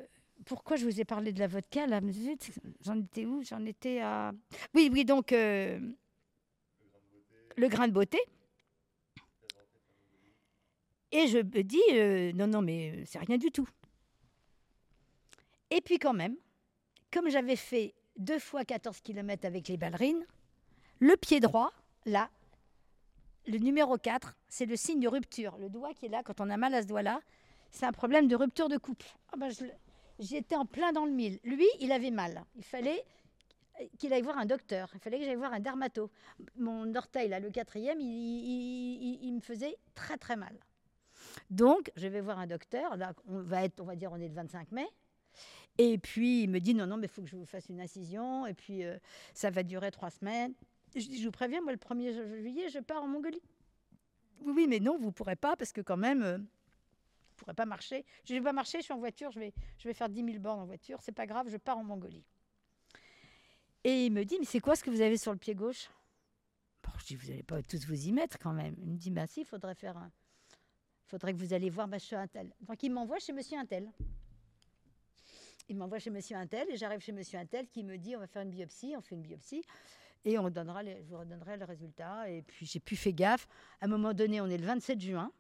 pourquoi 0.45 0.77
je 0.77 0.85
vous 0.85 1.01
ai 1.01 1.05
parlé 1.05 1.33
de 1.33 1.39
la 1.39 1.47
vodka 1.47 1.87
là 1.87 2.01
J'en 2.81 2.99
étais 2.99 3.27
où? 3.27 3.45
J'en 3.45 3.65
étais 3.65 4.01
à. 4.01 4.33
Oui, 4.75 4.91
oui, 4.93 5.05
donc 5.05 5.31
le 5.31 5.79
grain 7.69 7.87
de 7.87 7.93
beauté. 7.93 8.19
Et 11.13 11.29
je 11.29 11.39
me 11.39 11.63
dis, 11.63 12.35
non, 12.37 12.49
non, 12.49 12.63
mais 12.63 13.05
c'est 13.07 13.19
rien 13.19 13.39
du 13.39 13.53
tout. 13.53 13.69
Et 15.71 15.81
puis 15.81 15.99
quand 15.99 16.13
même, 16.13 16.37
comme 17.13 17.29
j'avais 17.29 17.57
fait 17.57 17.95
deux 18.17 18.39
fois 18.39 18.65
14 18.65 19.01
km 19.01 19.47
avec 19.47 19.69
les 19.69 19.77
ballerines, 19.77 20.25
le 21.01 21.17
pied 21.17 21.41
droit, 21.41 21.73
là, 22.05 22.31
le 23.47 23.59
numéro 23.59 23.97
4, 23.97 24.37
c'est 24.49 24.67
le 24.67 24.77
signe 24.77 25.01
de 25.01 25.09
rupture. 25.09 25.57
Le 25.59 25.69
doigt 25.69 25.93
qui 25.95 26.07
est 26.07 26.09
là, 26.09 26.23
quand 26.25 26.41
on 26.41 26.51
a 26.51 26.57
mal 26.57 26.75
à 26.75 26.83
ce 26.83 26.87
doigt-là, 26.87 27.21
c'est 27.71 27.87
un 27.87 27.93
problème 27.93 28.29
de 28.29 28.37
rupture 28.37 28.69
de 28.69 28.77
couple. 28.77 29.07
Ah 29.33 29.37
ben, 29.37 29.51
J'étais 30.19 30.57
en 30.57 30.65
plein 30.65 30.93
dans 30.93 31.05
le 31.05 31.13
mille. 31.13 31.39
Lui, 31.45 31.67
il 31.81 31.93
avait 31.93 32.11
mal. 32.11 32.45
Il 32.57 32.65
fallait 32.65 33.05
qu'il 33.99 34.13
aille 34.13 34.23
voir 34.23 34.39
un 34.39 34.47
docteur. 34.47 34.91
Il 34.95 35.01
fallait 35.01 35.19
que 35.19 35.25
j'aille 35.25 35.37
voir 35.37 35.53
un 35.53 35.61
dermato. 35.61 36.11
Mon 36.57 36.95
orteil, 36.95 37.29
là, 37.29 37.39
le 37.39 37.51
quatrième, 37.51 38.01
il, 38.01 39.33
me 39.35 39.41
faisait 39.41 39.77
très 39.95 40.17
très 40.17 40.37
mal. 40.37 40.57
Donc, 41.51 41.93
je 41.97 42.09
vais 42.09 42.23
voir 42.23 42.39
un 42.39 42.47
docteur. 42.47 42.97
Là, 42.97 43.13
on 43.29 43.43
va 43.43 43.63
on 43.79 43.85
va 43.85 43.97
dire, 43.97 44.11
on 44.13 44.17
est 44.17 44.29
le 44.29 44.35
25 44.35 44.73
mai. 44.73 44.87
Et 45.79 45.99
puis, 45.99 46.43
il 46.45 46.51
me 46.51 46.59
dit, 46.61 46.75
non, 46.75 46.87
non, 46.87 46.97
mais 46.97 47.07
il 47.07 47.11
faut 47.11 47.23
que 47.23 47.29
je 47.29 47.37
vous 47.37 47.45
fasse 47.45 47.69
une 47.69 47.81
incision. 47.81 48.47
Et 48.47 48.55
puis, 48.55 48.85
euh, 48.85 48.99
ça 49.35 49.51
va 49.51 49.63
durer 49.63 49.91
trois 49.91 50.11
semaines. 50.11 50.55
Je 50.95 51.01
dis, 51.07 51.19
je 51.21 51.25
vous 51.27 51.33
préviens, 51.33 51.61
moi, 51.61 51.73
le 51.73 51.79
1er 51.79 52.13
ju- 52.13 52.41
juillet, 52.43 52.69
je 52.71 52.79
pars 52.79 53.03
en 53.03 53.09
Mongolie. 53.09 53.43
Oui, 54.41 54.53
oui, 54.57 54.67
mais 54.69 54.81
non, 54.81 54.99
vous 54.99 55.07
ne 55.07 55.11
pourrez 55.11 55.37
pas, 55.37 55.57
parce 55.57 55.73
que 55.73 55.81
quand 55.83 55.97
même, 55.99 56.23
euh, 56.23 56.37
vous 56.39 56.43
ne 56.43 57.37
pourrez 57.37 57.55
pas 57.55 57.67
marcher. 57.67 58.05
Je 58.25 58.33
ne 58.35 58.39
vais 58.39 58.45
pas 58.45 58.53
marcher, 58.53 58.79
je 58.79 58.85
suis 58.85 58.93
en 58.95 58.99
voiture, 58.99 59.31
je 59.31 59.39
vais, 59.41 59.53
je 59.79 59.89
vais 59.89 59.95
faire 59.95 60.09
10 60.09 60.25
000 60.25 60.39
bornes 60.39 60.61
en 60.61 60.67
voiture. 60.67 60.99
C'est 61.03 61.13
pas 61.13 61.27
grave, 61.27 61.49
je 61.51 61.57
pars 61.59 61.77
en 61.77 61.85
Mongolie. 61.85 62.25
Et 63.85 64.07
il 64.07 64.13
me 64.13 64.25
dit, 64.25 64.37
mais 64.39 64.47
c'est 64.47 64.61
quoi 64.61 64.75
ce 64.77 64.83
que 64.83 64.91
vous 64.91 65.01
avez 65.01 65.17
sur 65.19 65.33
le 65.33 65.39
pied 65.39 65.55
gauche? 65.55 65.89
Bon, 66.83 66.91
Je 66.99 67.07
dis, 67.07 67.17
vous 67.17 67.29
n'allez 67.29 67.43
pas 67.43 67.63
tous 67.63 67.85
vous 67.87 68.07
y 68.09 68.13
mettre 68.13 68.39
quand 68.39 68.53
même. 68.53 68.75
Il 68.79 68.89
me 68.93 68.97
dit, 68.97 69.11
bah 69.11 69.27
si, 69.27 69.41
il 69.43 69.47
faudrait 69.47 69.75
faire 69.75 69.97
un... 69.97 70.11
faudrait 71.05 71.33
que 71.33 71.39
vous 71.39 71.53
allez 71.53 71.71
voir 71.71 71.87
monsieur 71.87 72.17
Intel. 72.17 72.53
Donc 72.61 72.83
il 72.83 72.91
m'envoie 72.91 73.19
chez 73.19 73.33
monsieur 73.33 73.59
Intel. 73.59 73.91
Il 75.69 75.77
m'envoie 75.77 75.99
chez 75.99 76.11
monsieur 76.11 76.37
Intel 76.37 76.69
et 76.71 76.77
j'arrive 76.77 77.01
chez 77.01 77.13
monsieur 77.13 77.39
Intel 77.39 77.67
qui 77.69 77.83
me 77.83 77.97
dit, 77.99 78.15
on 78.17 78.21
va 78.21 78.27
faire 78.27 78.43
une 78.43 78.51
biopsie, 78.51 78.95
on 78.97 79.01
fait 79.01 79.15
une 79.17 79.23
biopsie. 79.23 79.63
Et 80.25 80.39
on 80.39 80.49
je 80.49 81.09
vous 81.09 81.19
redonnerai 81.19 81.57
le 81.57 81.65
résultat. 81.65 82.29
Et 82.31 82.43
puis 82.43 82.67
j'ai 82.67 82.81
plus 82.81 82.97
fait 82.97 83.13
gaffe. 83.13 83.47
À 83.81 83.85
un 83.87 83.89
moment 83.89 84.13
donné, 84.13 84.41
on 84.41 84.47
est 84.47 84.59
le 84.59 84.67
27 84.67 85.01
juin. 85.01 85.31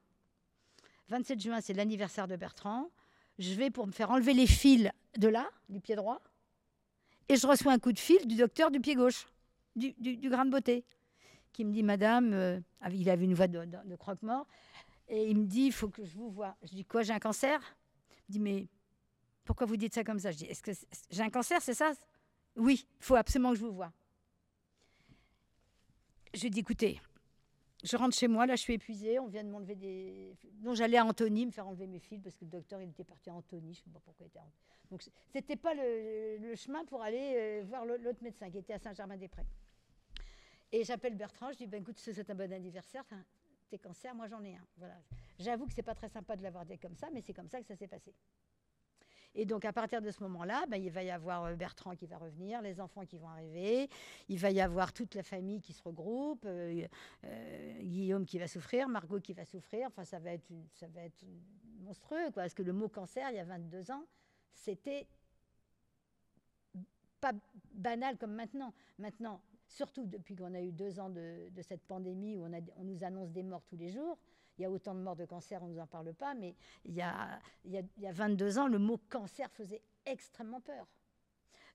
27 1.09 1.41
juin, 1.41 1.61
c'est 1.61 1.73
l'anniversaire 1.75 2.27
de 2.29 2.37
Bertrand. 2.37 2.91
Je 3.39 3.53
vais 3.55 3.71
pour 3.71 3.87
me 3.87 3.93
faire 3.93 4.11
enlever 4.11 4.33
les 4.33 4.47
fils 4.47 4.89
de 5.19 5.29
là, 5.29 5.49
du 5.69 5.81
pied 5.81 5.95
droit. 5.97 6.21
Et 7.29 7.37
je 7.37 7.47
reçois 7.47 7.73
un 7.73 7.79
coup 7.79 7.93
de 7.93 7.99
fil 7.99 8.25
du 8.27 8.37
docteur 8.37 8.71
du 8.71 8.81
pied 8.81 8.95
gauche, 8.95 9.27
du, 9.75 9.93
du, 9.99 10.17
du 10.17 10.31
grain 10.31 10.45
de 10.45 10.51
beauté, 10.51 10.85
qui 11.53 11.65
me 11.65 11.73
dit 11.73 11.83
Madame, 11.83 12.33
euh, 12.33 12.61
ah, 12.81 12.89
il 12.91 13.11
avait 13.11 13.25
une 13.25 13.35
voix 13.35 13.49
de, 13.49 13.65
de- 13.65 13.77
de 13.85 13.97
croque-mort, 13.97 14.47
et 15.09 15.29
il 15.29 15.37
me 15.37 15.47
dit 15.47 15.63
Il 15.67 15.73
faut 15.73 15.89
que 15.89 16.05
je 16.05 16.17
vous 16.17 16.31
voie. 16.31 16.57
Je 16.63 16.69
dis 16.71 16.85
Quoi, 16.85 17.03
j'ai 17.03 17.13
un 17.13 17.19
cancer? 17.19 17.61
Il 18.11 18.23
me 18.29 18.33
dit 18.33 18.41
Mais 18.41 18.67
pourquoi 19.47 19.66
vous 19.66 19.76
dites 19.76 19.94
ça 19.94 20.05
comme 20.05 20.18
ça? 20.18 20.31
Est-ce 20.31 20.62
que 20.62 20.73
c'est- 20.75 20.86
j'ai 21.10 21.23
un 21.23 21.31
cancer, 21.31 21.62
c'est 21.62 21.75
ça? 21.75 21.92
Oui, 22.57 22.86
il 23.00 23.05
faut 23.05 23.15
absolument 23.16 23.50
que 23.52 23.57
je 23.58 23.65
vous 23.65 23.73
voie. 23.73 23.92
Je 26.34 26.49
dis 26.49 26.60
Écoutez, 26.60 27.00
je 27.83 27.97
rentre 27.97 28.15
chez 28.16 28.28
moi, 28.28 28.47
là 28.47 28.57
je 28.57 28.62
suis 28.62 28.75
épuisée, 28.75 29.18
on 29.18 29.26
vient 29.26 29.44
de 29.44 29.49
m'enlever 29.49 29.75
des... 29.75 30.36
Donc 30.62 30.75
j'allais 30.75 30.99
à 30.99 31.05
Antony 31.05 31.47
me 31.47 31.50
faire 31.50 31.66
enlever 31.68 31.86
mes 31.86 32.00
fils 32.00 32.20
parce 32.23 32.34
que 32.36 32.44
le 32.44 32.50
docteur 32.50 32.81
il 32.83 32.91
était 32.91 33.05
parti 33.05 33.31
à 33.31 33.34
Antony, 33.34 33.75
je 33.75 33.81
ne 33.81 33.84
sais 33.84 33.91
pas 33.91 34.00
pourquoi 34.05 34.26
il 34.26 34.28
était 34.28 34.39
à. 34.39 34.47
Donc 34.91 35.02
c'était 35.33 35.57
pas 35.57 35.75
le, 35.75 36.55
chemin 36.57 36.84
pour 36.84 37.02
aller 37.02 37.34
euh, 37.36 37.65
voir 37.66 37.84
l'au- 37.86 37.97
l'autre 37.99 38.23
médecin 38.23 38.50
qui 38.50 38.58
était 38.58 38.73
à 38.75 38.78
Saint-Germain-des-Prés. 38.78 39.47
Et 40.73 40.84
j'appelle 40.84 41.15
Bertrand, 41.15 41.52
je 41.52 41.58
dis 41.58 41.66
ben 41.66 41.81
écoute, 41.81 41.99
souhaite 41.99 42.28
un 42.28 42.34
bon 42.34 42.52
anniversaire, 42.52 43.05
tes 43.70 43.78
cancers, 43.78 44.15
moi 44.15 44.26
j'en 44.28 44.42
ai 44.44 44.57
un. 44.57 44.66
Voilà. 44.76 44.97
J'avoue 45.39 45.66
que 45.66 45.73
c'est 45.73 45.83
pas 45.83 45.94
très 45.94 46.08
sympa 46.08 46.36
de 46.36 46.42
l'avoir 46.42 46.65
dit 46.66 46.78
comme 46.78 46.97
ça, 46.97 47.08
mais 47.12 47.20
c'est 47.20 47.34
comme 47.34 47.49
ça 47.49 47.60
que 47.60 47.66
ça 47.66 47.76
s'est 47.76 47.89
passé. 47.89 48.12
Et 49.35 49.45
donc 49.45 49.65
à 49.65 49.73
partir 49.73 50.01
de 50.01 50.11
ce 50.11 50.23
moment-là, 50.23 50.65
ben, 50.69 50.83
il 50.83 50.91
va 50.91 51.03
y 51.03 51.11
avoir 51.11 51.45
euh, 51.45 51.55
Bertrand 51.55 51.95
qui 51.95 52.07
va 52.07 52.19
revenir, 52.19 52.63
les 52.63 52.81
enfants 52.81 53.05
qui 53.05 53.19
vont 53.19 53.29
arriver, 53.29 53.89
il 54.29 54.39
va 54.39 54.51
y 54.51 54.61
avoir 54.61 54.93
toute 54.93 55.15
la 55.15 55.23
famille 55.23 55.61
qui 55.61 55.73
se 55.73 55.83
regroupe, 55.83 56.45
euh, 56.47 56.87
euh, 57.25 57.83
Guillaume 57.83 58.25
qui 58.25 58.39
va 58.39 58.49
souffrir, 58.49 58.89
Margot 58.89 59.21
qui 59.21 59.35
va 59.35 59.45
souffrir. 59.45 59.89
Enfin, 59.89 60.05
ça 60.05 60.19
va 60.19 60.33
être, 60.33 60.51
ça 60.73 60.87
va 60.89 61.03
être 61.03 61.25
monstrueux, 61.81 62.31
quoi. 62.33 62.45
Parce 62.45 62.55
que 62.55 62.63
le 62.63 62.73
mot 62.73 62.89
cancer, 62.89 63.29
il 63.31 63.37
y 63.37 63.41
a 63.41 63.45
22 63.45 63.91
ans, 63.91 64.05
c'était 64.55 65.07
pas 67.21 67.33
banal 67.75 68.17
comme 68.17 68.33
maintenant. 68.33 68.73
Maintenant, 68.99 69.41
surtout 69.69 70.07
depuis 70.07 70.35
qu'on 70.35 70.55
a 70.55 70.61
eu 70.61 70.73
deux 70.73 70.99
ans 71.01 71.11
de, 71.11 71.51
cette 71.63 71.83
pandémie 71.83 72.37
où 72.37 72.47
on 72.77 72.85
nous 72.85 73.05
annonce 73.05 73.31
des 73.31 73.43
morts 73.43 73.65
tous 73.65 73.77
les 73.77 73.91
jours. 73.91 74.19
Il 74.59 74.62
y 74.62 74.65
a 74.65 74.70
autant 74.70 74.94
de 74.94 75.01
morts 75.01 75.17
de 75.17 75.25
cancer, 75.26 75.62
on 75.62 75.67
ne 75.67 75.75
nous 75.75 75.81
en 75.81 75.86
parle 75.86 76.12
pas, 76.15 76.35
mais 76.35 76.55
il 76.85 76.94
y, 76.94 77.02
a, 77.02 77.41
il, 77.65 77.73
y 77.73 77.78
a, 77.78 77.83
il 77.97 78.02
y 78.02 78.07
a 78.07 78.12
22 78.12 78.59
ans, 78.59 78.68
le 78.68 78.78
mot 78.78 78.99
cancer 79.10 79.51
faisait 79.51 79.83
extrêmement 80.05 80.60
peur. 80.60 80.86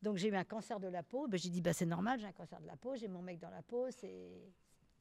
Donc 0.01 0.18
j'ai 0.18 0.30
eu 0.30 0.35
un 0.35 0.43
cancer 0.43 0.80
de 0.80 0.88
la 0.88 1.03
peau, 1.03 1.27
ben, 1.27 1.38
j'ai 1.38 1.50
dit 1.50 1.61
bah, 1.61 1.74
c'est 1.74 1.85
normal, 1.85 2.19
j'ai 2.19 2.26
un 2.26 2.32
cancer 2.32 2.60
de 2.60 2.66
la 2.68 2.76
peau, 2.76 2.95
j'ai 2.95 3.08
mon 3.08 3.22
mec 3.22 3.40
dans 3.40 3.51
la 3.51 3.61
peau, 3.61 3.92
c'est 3.92 4.51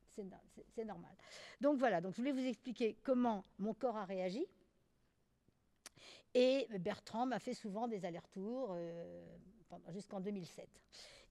c'est 0.08 0.24
no- 0.24 0.36
c'est- 0.54 0.66
c'est 0.74 0.84
normal. 0.84 1.12
Donc 1.60 1.78
voilà, 1.78 2.00
donc 2.00 2.12
je 2.12 2.18
voulais 2.18 2.32
vous 2.32 2.44
expliquer 2.46 2.96
comment 3.02 3.44
mon 3.58 3.72
corps 3.74 3.96
a 3.96 4.04
réagi. 4.04 4.46
Et 6.34 6.68
Bertrand 6.78 7.26
m'a 7.26 7.38
fait 7.38 7.54
souvent 7.54 7.88
des 7.88 8.04
allers-retours 8.04 8.72
euh, 8.72 9.24
jusqu'en 9.88 10.20
2007. 10.20 10.68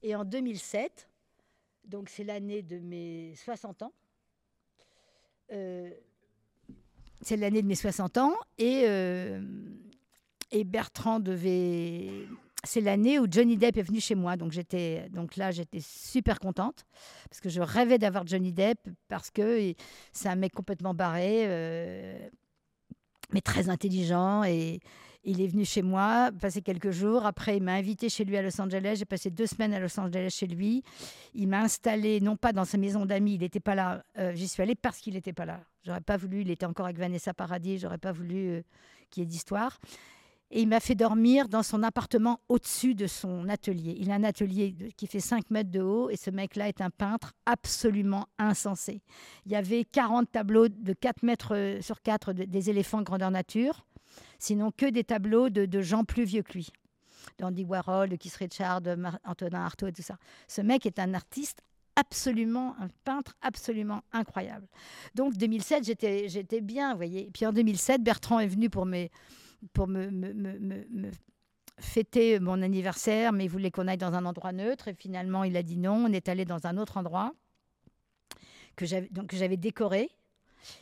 Et 0.01 0.15
en 0.15 0.25
2007, 0.25 1.09
donc 1.83 2.09
c'est 2.09 2.23
l'année 2.23 2.61
de 2.63 2.79
mes 2.79 3.35
60 3.35 3.81
ans, 3.83 3.93
euh, 5.51 5.93
c'est 7.21 7.37
l'année 7.37 7.61
de 7.61 7.67
mes 7.67 7.75
60 7.75 8.17
ans, 8.17 8.33
et, 8.57 8.83
euh, 8.85 9.41
et 10.51 10.63
Bertrand 10.63 11.19
devait... 11.19 12.27
C'est 12.65 12.81
l'année 12.81 13.19
où 13.19 13.25
Johnny 13.29 13.55
Depp 13.55 13.77
est 13.77 13.83
venu 13.83 14.01
chez 14.01 14.15
moi, 14.15 14.35
donc 14.35 14.51
j'étais 14.51 15.07
donc 15.11 15.37
là 15.37 15.49
j'étais 15.49 15.79
super 15.79 16.41
contente 16.41 16.83
parce 17.29 17.39
que 17.39 17.47
je 17.47 17.61
rêvais 17.61 17.97
d'avoir 17.97 18.27
Johnny 18.27 18.51
Depp 18.51 18.79
parce 19.07 19.31
que 19.31 19.73
c'est 20.11 20.27
un 20.27 20.35
mec 20.35 20.51
complètement 20.51 20.93
barré, 20.93 21.43
euh, 21.45 22.19
mais 23.31 23.39
très 23.39 23.69
intelligent 23.69 24.43
et 24.43 24.81
il 25.23 25.41
est 25.41 25.47
venu 25.47 25.65
chez 25.65 25.81
moi, 25.81 26.31
passer 26.39 26.61
quelques 26.61 26.91
jours. 26.91 27.25
Après, 27.25 27.57
il 27.57 27.63
m'a 27.63 27.73
invité 27.73 28.07
chez 28.09 28.23
lui 28.25 28.37
à 28.37 28.41
Los 28.41 28.59
Angeles. 28.61 28.95
J'ai 28.99 29.05
passé 29.05 29.29
deux 29.29 29.47
semaines 29.47 29.73
à 29.73 29.79
Los 29.79 29.99
Angeles 29.99 30.29
chez 30.31 30.47
lui. 30.47 30.83
Il 31.33 31.47
m'a 31.47 31.61
installé, 31.61 32.21
non 32.21 32.35
pas 32.37 32.53
dans 32.53 32.65
sa 32.65 32.77
maison 32.77 33.05
d'amis, 33.05 33.35
il 33.35 33.39
n'était 33.41 33.59
pas 33.59 33.75
là. 33.75 34.03
Euh, 34.17 34.33
J'y 34.33 34.47
suis 34.47 34.61
allée 34.63 34.75
parce 34.75 34.99
qu'il 34.99 35.13
n'était 35.15 35.33
pas 35.33 35.45
là. 35.45 35.59
J'aurais 35.85 36.01
pas 36.01 36.17
voulu, 36.17 36.41
il 36.41 36.49
était 36.51 36.65
encore 36.65 36.85
avec 36.85 36.97
Vanessa 36.97 37.33
Paradis, 37.33 37.77
j'aurais 37.79 37.97
pas 37.97 38.11
voulu 38.11 38.49
euh, 38.49 38.61
qu'il 39.09 39.21
y 39.21 39.25
ait 39.25 39.27
d'histoire. 39.29 39.79
Et 40.51 40.61
il 40.63 40.67
m'a 40.67 40.79
fait 40.79 40.95
dormir 40.95 41.47
dans 41.47 41.61
son 41.61 41.83
appartement 41.83 42.39
au-dessus 42.49 42.95
de 42.95 43.05
son 43.05 43.47
atelier. 43.49 43.95
Il 43.99 44.09
a 44.09 44.15
un 44.15 44.23
atelier 44.23 44.73
qui 44.97 45.05
fait 45.05 45.19
5 45.19 45.51
mètres 45.51 45.69
de 45.69 45.79
haut 45.79 46.09
et 46.09 46.15
ce 46.15 46.31
mec-là 46.31 46.67
est 46.69 46.81
un 46.81 46.89
peintre 46.89 47.33
absolument 47.45 48.25
insensé. 48.39 49.03
Il 49.45 49.51
y 49.51 49.55
avait 49.55 49.85
40 49.85 50.31
tableaux 50.31 50.67
de 50.67 50.93
4 50.93 51.21
mètres 51.21 51.53
euh, 51.55 51.81
sur 51.81 52.01
4 52.01 52.33
de- 52.33 52.45
des 52.45 52.69
éléphants 52.71 53.03
grandeur 53.03 53.29
nature, 53.29 53.85
sinon 54.39 54.71
que 54.71 54.87
des 54.89 55.03
tableaux 55.03 55.49
de, 55.49 55.81
gens 55.81 56.03
plus 56.03 56.23
vieux 56.23 56.41
que 56.41 56.53
lui. 56.53 56.69
D'Andy 57.37 57.63
Warhol, 57.65 58.09
de 58.09 58.15
Keith 58.15 58.35
Richard, 58.35 58.81
de 58.81 58.95
Mar- 58.95 59.19
Antonin 59.25 59.61
Artaud 59.63 59.87
et 59.87 59.93
tout 59.93 60.01
ça. 60.01 60.17
Ce 60.47 60.61
mec 60.61 60.85
est 60.85 60.99
un 60.99 61.13
artiste 61.13 61.61
absolument, 61.95 62.75
un 62.79 62.87
peintre 63.03 63.35
absolument 63.41 64.01
incroyable. 64.13 64.67
Donc 65.15 65.35
2007, 65.35 65.83
j'étais 65.83 66.61
bien, 66.61 66.91
vous 66.91 66.97
voyez. 66.97 67.29
Puis 67.33 67.45
en 67.45 67.51
2007, 67.51 68.01
Bertrand 68.01 68.39
est 68.39 68.47
venu 68.47 68.69
pour 68.69 68.85
me, 68.85 69.09
me- 69.77 71.11
fêter 71.79 72.39
mon 72.39 72.61
anniversaire, 72.61 73.31
mais 73.31 73.45
il 73.45 73.49
voulait 73.49 73.71
qu'on 73.71 73.87
aille 73.87 73.97
dans 73.97 74.13
un 74.13 74.25
endroit 74.25 74.51
neutre. 74.51 74.87
Et 74.89 74.93
finalement, 74.93 75.43
il 75.43 75.55
a 75.57 75.63
dit 75.63 75.77
non. 75.77 76.05
On 76.05 76.11
est 76.11 76.29
allé 76.29 76.45
dans 76.45 76.67
un 76.67 76.77
autre 76.77 76.97
endroit 76.97 77.33
que 78.75 78.85
j'avais 78.85 79.57
décoré. 79.57 80.09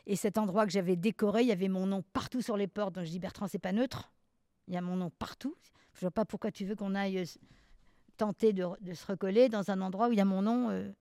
Et 0.06 0.16
cet 0.16 0.38
endroit 0.38 0.66
que 0.66 0.72
j'avais 0.72 0.96
décoré, 0.96 1.42
il 1.42 1.48
y 1.48 1.52
avait 1.52 1.68
mon 1.68 1.86
nom 1.86 2.04
partout 2.14 2.42
sur 2.42 2.58
les 2.58 2.68
portes. 2.68 2.96
Donc 2.96 3.06
je 3.06 3.12
dis 3.12 3.20
Bertrand, 3.20 3.48
c'est 3.48 3.60
pas 3.60 3.72
neutre. 3.72 4.12
Il 4.68 4.74
y 4.74 4.78
a 4.78 4.82
mon 4.82 4.96
nom 4.96 5.10
partout. 5.10 5.56
Je 5.94 6.02
vois 6.02 6.12
pas 6.12 6.26
pourquoi 6.26 6.52
tu 6.52 6.66
veux 6.66 6.76
qu'on 6.76 6.96
aille 6.96 7.20
euh, 7.20 7.26
tenter 8.18 8.54
de, 8.54 8.66
se 8.94 9.06
recoller 9.06 9.50
dans 9.50 9.72
un 9.72 9.82
endroit 9.82 10.10
où 10.10 10.12
il 10.12 10.18
y 10.18 10.22
a 10.22 10.26
mon 10.26 10.42
nom 10.42 10.70
euh, 10.70 10.92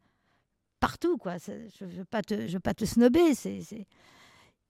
partout. 0.80 1.18
Quoi. 1.18 1.36
Je 1.38 1.84
ne 1.84 1.90
veux, 1.90 2.04
pas 2.04 2.22
te- 2.22 2.46
je 2.46 2.52
veux 2.54 2.60
pas 2.60 2.74
te 2.74 2.84
snobber. 2.84 3.32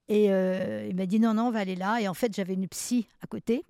et 0.09 0.33
euh, 0.33 0.87
il 0.89 0.97
m'a 0.97 1.07
dit 1.07 1.21
non, 1.21 1.35
non, 1.35 1.49
on 1.49 1.51
va 1.51 1.61
aller 1.61 1.77
là. 1.77 2.01
Et 2.01 2.09
en 2.09 2.15
fait, 2.15 2.35
j'avais 2.35 2.55
une 2.55 2.69
psy 2.69 3.07
à 3.21 3.27
côté. 3.27 3.65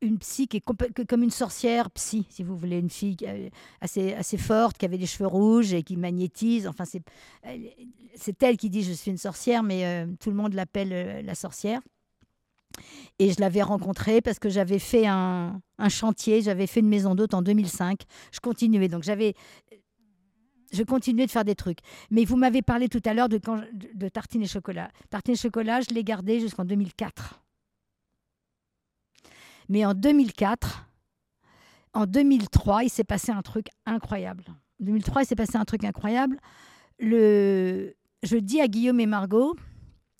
Une 0.00 0.18
psy 0.18 0.46
qui 0.46 0.58
est 0.58 1.04
comme 1.06 1.22
une 1.24 1.30
sorcière 1.30 1.90
psy, 1.90 2.24
si 2.30 2.44
vous 2.44 2.56
voulez. 2.56 2.78
Une 2.78 2.90
fille 2.90 3.16
est 3.22 3.50
assez, 3.80 4.14
assez 4.14 4.38
forte, 4.38 4.78
qui 4.78 4.84
avait 4.84 4.98
des 4.98 5.06
cheveux 5.06 5.26
rouges 5.26 5.72
et 5.72 5.82
qui 5.82 5.96
magnétise. 5.96 6.68
Enfin, 6.68 6.84
c'est 6.84 7.02
elle- 7.42 8.56
qui 8.56 8.70
dit 8.70 8.84
je 8.84 8.92
suis 8.92 9.10
une 9.10 9.18
sorcière, 9.18 9.62
mais 9.62 9.84
euh, 9.84 10.06
tout 10.20 10.30
le 10.30 10.36
monde 10.36 10.54
l'appelle 10.54 10.92
euh, 10.92 11.22
la 11.22 11.34
sorcière. 11.34 11.80
Et 13.18 13.32
je 13.32 13.40
l'avais 13.40 13.62
rencontrée 13.62 14.20
parce 14.20 14.38
que 14.38 14.48
j'avais 14.48 14.78
fait 14.78 15.06
un, 15.06 15.60
chantier, 15.88 16.42
j'avais 16.42 16.68
fait 16.68 16.80
une 16.80 16.88
maison 16.88 17.14
d'hôte 17.16 17.34
en 17.34 17.42
2005. 17.42 18.02
Je 18.30 18.40
continuais, 18.40 18.88
donc 18.88 19.02
j'avais 19.02 19.34
je 20.70 20.82
continuais 20.82 21.26
de 21.26 21.30
faire 21.30 21.44
des 21.44 21.54
trucs. 21.54 21.78
Mais 22.10 22.24
vous 22.24 22.36
m'avez 22.36 22.62
parlé 22.62 22.88
tout 22.88 23.00
à 23.06 23.14
l'heure 23.14 23.28
de, 23.28 23.40
de 23.94 24.08
tartines 24.08 24.42
et 24.42 24.46
chocolat. 24.46 24.90
Tartines 25.10 25.34
et 25.34 25.38
chocolat, 25.38 25.80
je 25.80 25.94
l'ai 25.94 26.04
gardé 26.04 26.40
jusqu'en 26.40 26.64
2004. 26.64 27.40
Mais 29.68 29.84
en 29.84 29.94
2004, 29.94 30.86
en 31.94 32.06
2003, 32.06 32.84
il 32.84 32.90
s'est 32.90 33.04
passé 33.04 33.32
un 33.32 33.42
truc 33.42 33.68
incroyable. 33.86 34.44
En 34.48 34.84
2003, 34.84 35.22
il 35.22 35.26
s'est 35.26 35.36
passé 35.36 35.56
un 35.56 35.64
truc 35.64 35.84
incroyable. 35.84 36.38
Le... 36.98 37.94
Je 38.22 38.36
dis 38.36 38.60
à 38.60 38.68
Guillaume 38.68 39.00
et 39.00 39.06
Margot, 39.06 39.56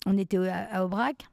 on 0.05 0.17
était 0.17 0.37
à, 0.37 0.85
Aubrac, 0.85 1.25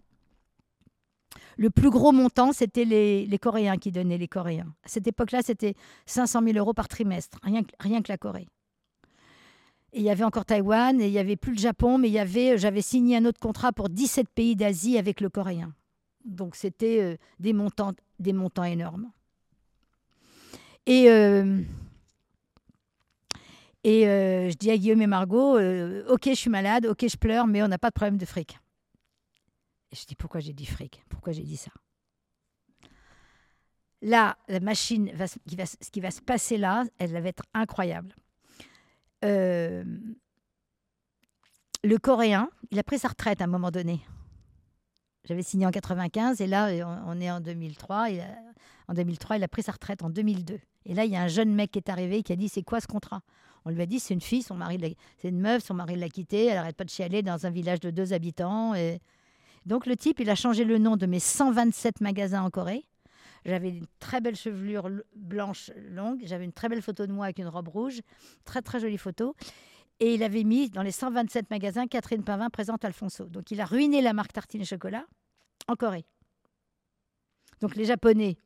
le 1.56 1.70
plus 1.70 1.90
gros 1.90 2.12
montant, 2.12 2.52
c'était 2.52 2.84
les, 2.84 3.38
Coréens 3.40 3.76
qui 3.76 3.92
donnaient, 3.92 4.18
les 4.18 4.28
Coréens. 4.28 4.74
À 4.84 4.88
cette 4.88 5.06
époque-là, 5.06 5.40
c'était 5.42 5.74
500 6.06 6.42
000 6.42 6.58
euros 6.58 6.74
par 6.74 6.88
trimestre, 6.88 7.38
rien 7.42 7.62
que, 7.62 8.08
la 8.08 8.18
Corée. 8.18 8.46
Et 9.92 10.00
il 10.00 10.02
y 10.02 10.10
avait 10.10 10.24
encore 10.24 10.44
Taïwan, 10.44 11.00
et 11.00 11.06
il 11.06 11.12
y 11.12 11.18
avait 11.18 11.36
plus 11.36 11.52
le 11.52 11.58
Japon, 11.58 11.98
mais 11.98 12.10
j'avais 12.10 12.82
signé 12.82 13.16
un 13.16 13.24
autre 13.24 13.40
contrat 13.40 13.72
pour 13.72 13.88
17 13.88 14.28
pays 14.28 14.56
d'Asie 14.56 14.98
avec 14.98 15.20
le 15.20 15.30
Coréen. 15.30 15.72
Donc 16.26 16.56
c'était 16.56 17.00
euh, 17.00 17.16
des, 17.38 17.52
montants, 17.52 17.92
des 18.18 18.32
montants 18.32 18.64
énormes. 18.64 19.10
Et, 20.86 21.10
euh, 21.10 21.62
et 23.82 24.08
euh, 24.08 24.50
je 24.50 24.56
dis 24.56 24.70
à 24.70 24.76
Guillaume 24.76 25.02
et 25.02 25.06
Margot, 25.06 25.56
euh, 25.56 26.04
ok, 26.08 26.26
je 26.26 26.34
suis 26.34 26.50
malade, 26.50 26.86
ok, 26.86 27.08
je 27.08 27.16
pleure, 27.16 27.46
mais 27.46 27.62
on 27.62 27.68
n'a 27.68 27.78
pas 27.78 27.90
de 27.90 27.94
problème 27.94 28.18
de 28.18 28.24
fric. 28.24 28.58
Et 29.90 29.96
je 29.96 30.06
dis, 30.06 30.14
pourquoi 30.14 30.40
j'ai 30.40 30.52
dit 30.52 30.66
fric? 30.66 31.02
Pourquoi 31.08 31.32
j'ai 31.32 31.42
dit 31.42 31.56
ça? 31.56 31.70
Là, 34.02 34.36
la 34.48 34.60
machine, 34.60 35.10
va, 35.12 35.26
ce 35.26 35.38
qui 35.90 36.00
va 36.00 36.10
se 36.10 36.20
passer 36.20 36.58
là, 36.58 36.84
elle 36.98 37.12
va 37.12 37.28
être 37.28 37.44
incroyable. 37.54 38.14
Le 41.86 41.98
Coréen, 42.00 42.50
il 42.70 42.78
a 42.78 42.82
pris 42.82 42.98
sa 42.98 43.08
retraite 43.08 43.40
à 43.40 43.44
un 43.44 43.48
moment 43.48 43.70
donné. 43.70 44.00
J'avais 45.26 45.42
signé 45.42 45.66
en 45.66 45.70
95 45.70 46.40
et 46.40 46.46
là, 46.46 46.68
on 47.06 47.16
on 47.16 47.20
est 47.20 47.30
en 47.30 47.40
2003. 47.40 48.10
Il 48.10 48.20
a- 48.20 48.24
en 48.88 48.94
2003, 48.94 49.36
il 49.36 49.42
a 49.42 49.48
pris 49.48 49.62
sa 49.62 49.72
retraite 49.72 50.02
en 50.02 50.10
2002. 50.10 50.60
Et 50.84 50.94
là, 50.94 51.04
il 51.04 51.10
y 51.10 51.16
a 51.16 51.22
un 51.22 51.26
jeune 51.28 51.52
mec 51.52 51.72
qui 51.72 51.78
est 51.78 51.88
arrivé 51.90 52.22
qui 52.22 52.32
a 52.32 52.36
dit 52.36 52.48
C'est 52.48 52.62
quoi 52.62 52.80
ce 52.80 52.86
contrat? 52.86 53.22
On 53.64 53.70
lui 53.70 53.82
a 53.82 53.86
dit 53.86 53.98
C'est 53.98 54.14
une 54.14 54.20
fille, 54.20 54.42
son 54.42 54.54
mari, 54.54 54.78
c'est 55.18 55.28
une 55.28 55.40
meuf, 55.40 55.64
son 55.64 55.74
mari 55.74 55.96
l'a 55.96 56.08
quittée, 56.08 56.46
elle 56.46 56.54
n'arrête 56.54 56.76
pas 56.76 56.84
de 56.84 56.90
chialer 56.90 57.22
dans 57.22 57.46
un 57.46 57.50
village 57.50 57.80
de 57.80 57.90
deux 57.90 58.12
habitants. 58.12 58.74
Et... 58.74 59.00
Donc, 59.64 59.86
le 59.86 59.96
type, 59.96 60.20
il 60.20 60.30
a 60.30 60.36
changé 60.36 60.64
le 60.64 60.78
nom 60.78 60.96
de 60.96 61.06
mes 61.06 61.18
127 61.18 62.00
magasins 62.00 62.42
en 62.44 62.50
Corée. 62.50 62.84
J'avais 63.44 63.70
une 63.70 63.86
très 63.98 64.20
belle 64.20 64.36
chevelure 64.36 64.88
blanche 65.16 65.70
longue, 65.90 66.20
j'avais 66.24 66.44
une 66.44 66.52
très 66.52 66.68
belle 66.68 66.82
photo 66.82 67.06
de 67.06 67.12
moi 67.12 67.26
avec 67.26 67.38
une 67.38 67.46
robe 67.48 67.68
rouge, 67.68 68.00
très 68.44 68.60
très 68.62 68.78
jolie 68.80 68.98
photo. 68.98 69.34
Et 70.00 70.14
il 70.14 70.22
avait 70.22 70.44
mis 70.44 70.68
dans 70.68 70.82
les 70.82 70.90
127 70.92 71.50
magasins 71.50 71.86
Catherine 71.86 72.22
Pavin 72.22 72.50
présente 72.50 72.84
Alfonso. 72.84 73.24
Donc 73.26 73.50
il 73.50 73.60
a 73.60 73.64
ruiné 73.64 74.02
la 74.02 74.12
marque 74.12 74.32
Tartine 74.32 74.60
et 74.60 74.66
Chocolat 74.66 75.06
en 75.68 75.74
Corée. 75.74 76.04
Donc 77.60 77.76
les 77.76 77.86
Japonais 77.86 78.36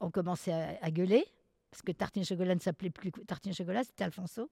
ont, 0.00 0.10
commencé 0.10 0.50
à, 0.50 0.76
à 0.82 0.90
gueuler, 0.90 1.24
parce 1.70 1.82
que 1.82 1.92
Tartine 1.92 2.22
et 2.22 2.26
Chocolat 2.26 2.54
ne 2.54 2.60
s'appelait 2.60 2.90
plus 2.90 3.12
Tartine 3.12 3.52
et 3.52 3.54
Chocolat, 3.54 3.84
c'était 3.84 4.04
Alfonso. 4.04 4.50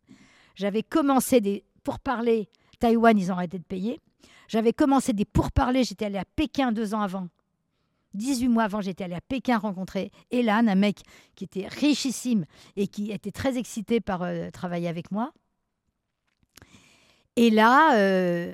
J'avais 0.54 0.84
commencé 0.84 1.40
des 1.40 1.64
pourparlers, 1.82 2.48
Taïwan, 2.78 3.18
ils 3.18 3.32
ont 3.32 3.34
arrêté 3.34 3.58
de 3.58 3.64
payer. 3.64 4.00
J'avais 4.46 4.72
commencé 4.72 5.12
des 5.12 5.24
pourparlers, 5.24 5.84
j'étais 5.84 6.04
allée 6.04 6.18
à 6.18 6.24
Pékin 6.24 6.70
deux 6.70 6.94
ans 6.94 7.00
avant. 7.00 7.28
18 8.14 8.48
mois 8.48 8.64
avant, 8.64 8.80
j'étais 8.80 9.04
allée 9.04 9.14
à 9.14 9.20
Pékin 9.20 9.58
rencontrer 9.58 10.10
Elan, 10.30 10.66
un 10.68 10.74
mec 10.74 11.02
qui 11.34 11.44
était 11.44 11.66
richissime 11.66 12.46
et 12.76 12.86
qui 12.86 13.10
était 13.10 13.30
très 13.30 13.58
excité 13.58 14.00
par 14.00 14.22
euh, 14.22 14.50
travailler 14.50 14.88
avec 14.88 15.10
moi. 15.10 15.32
Et 17.38 17.50
là, 17.50 17.94
euh, 17.94 18.52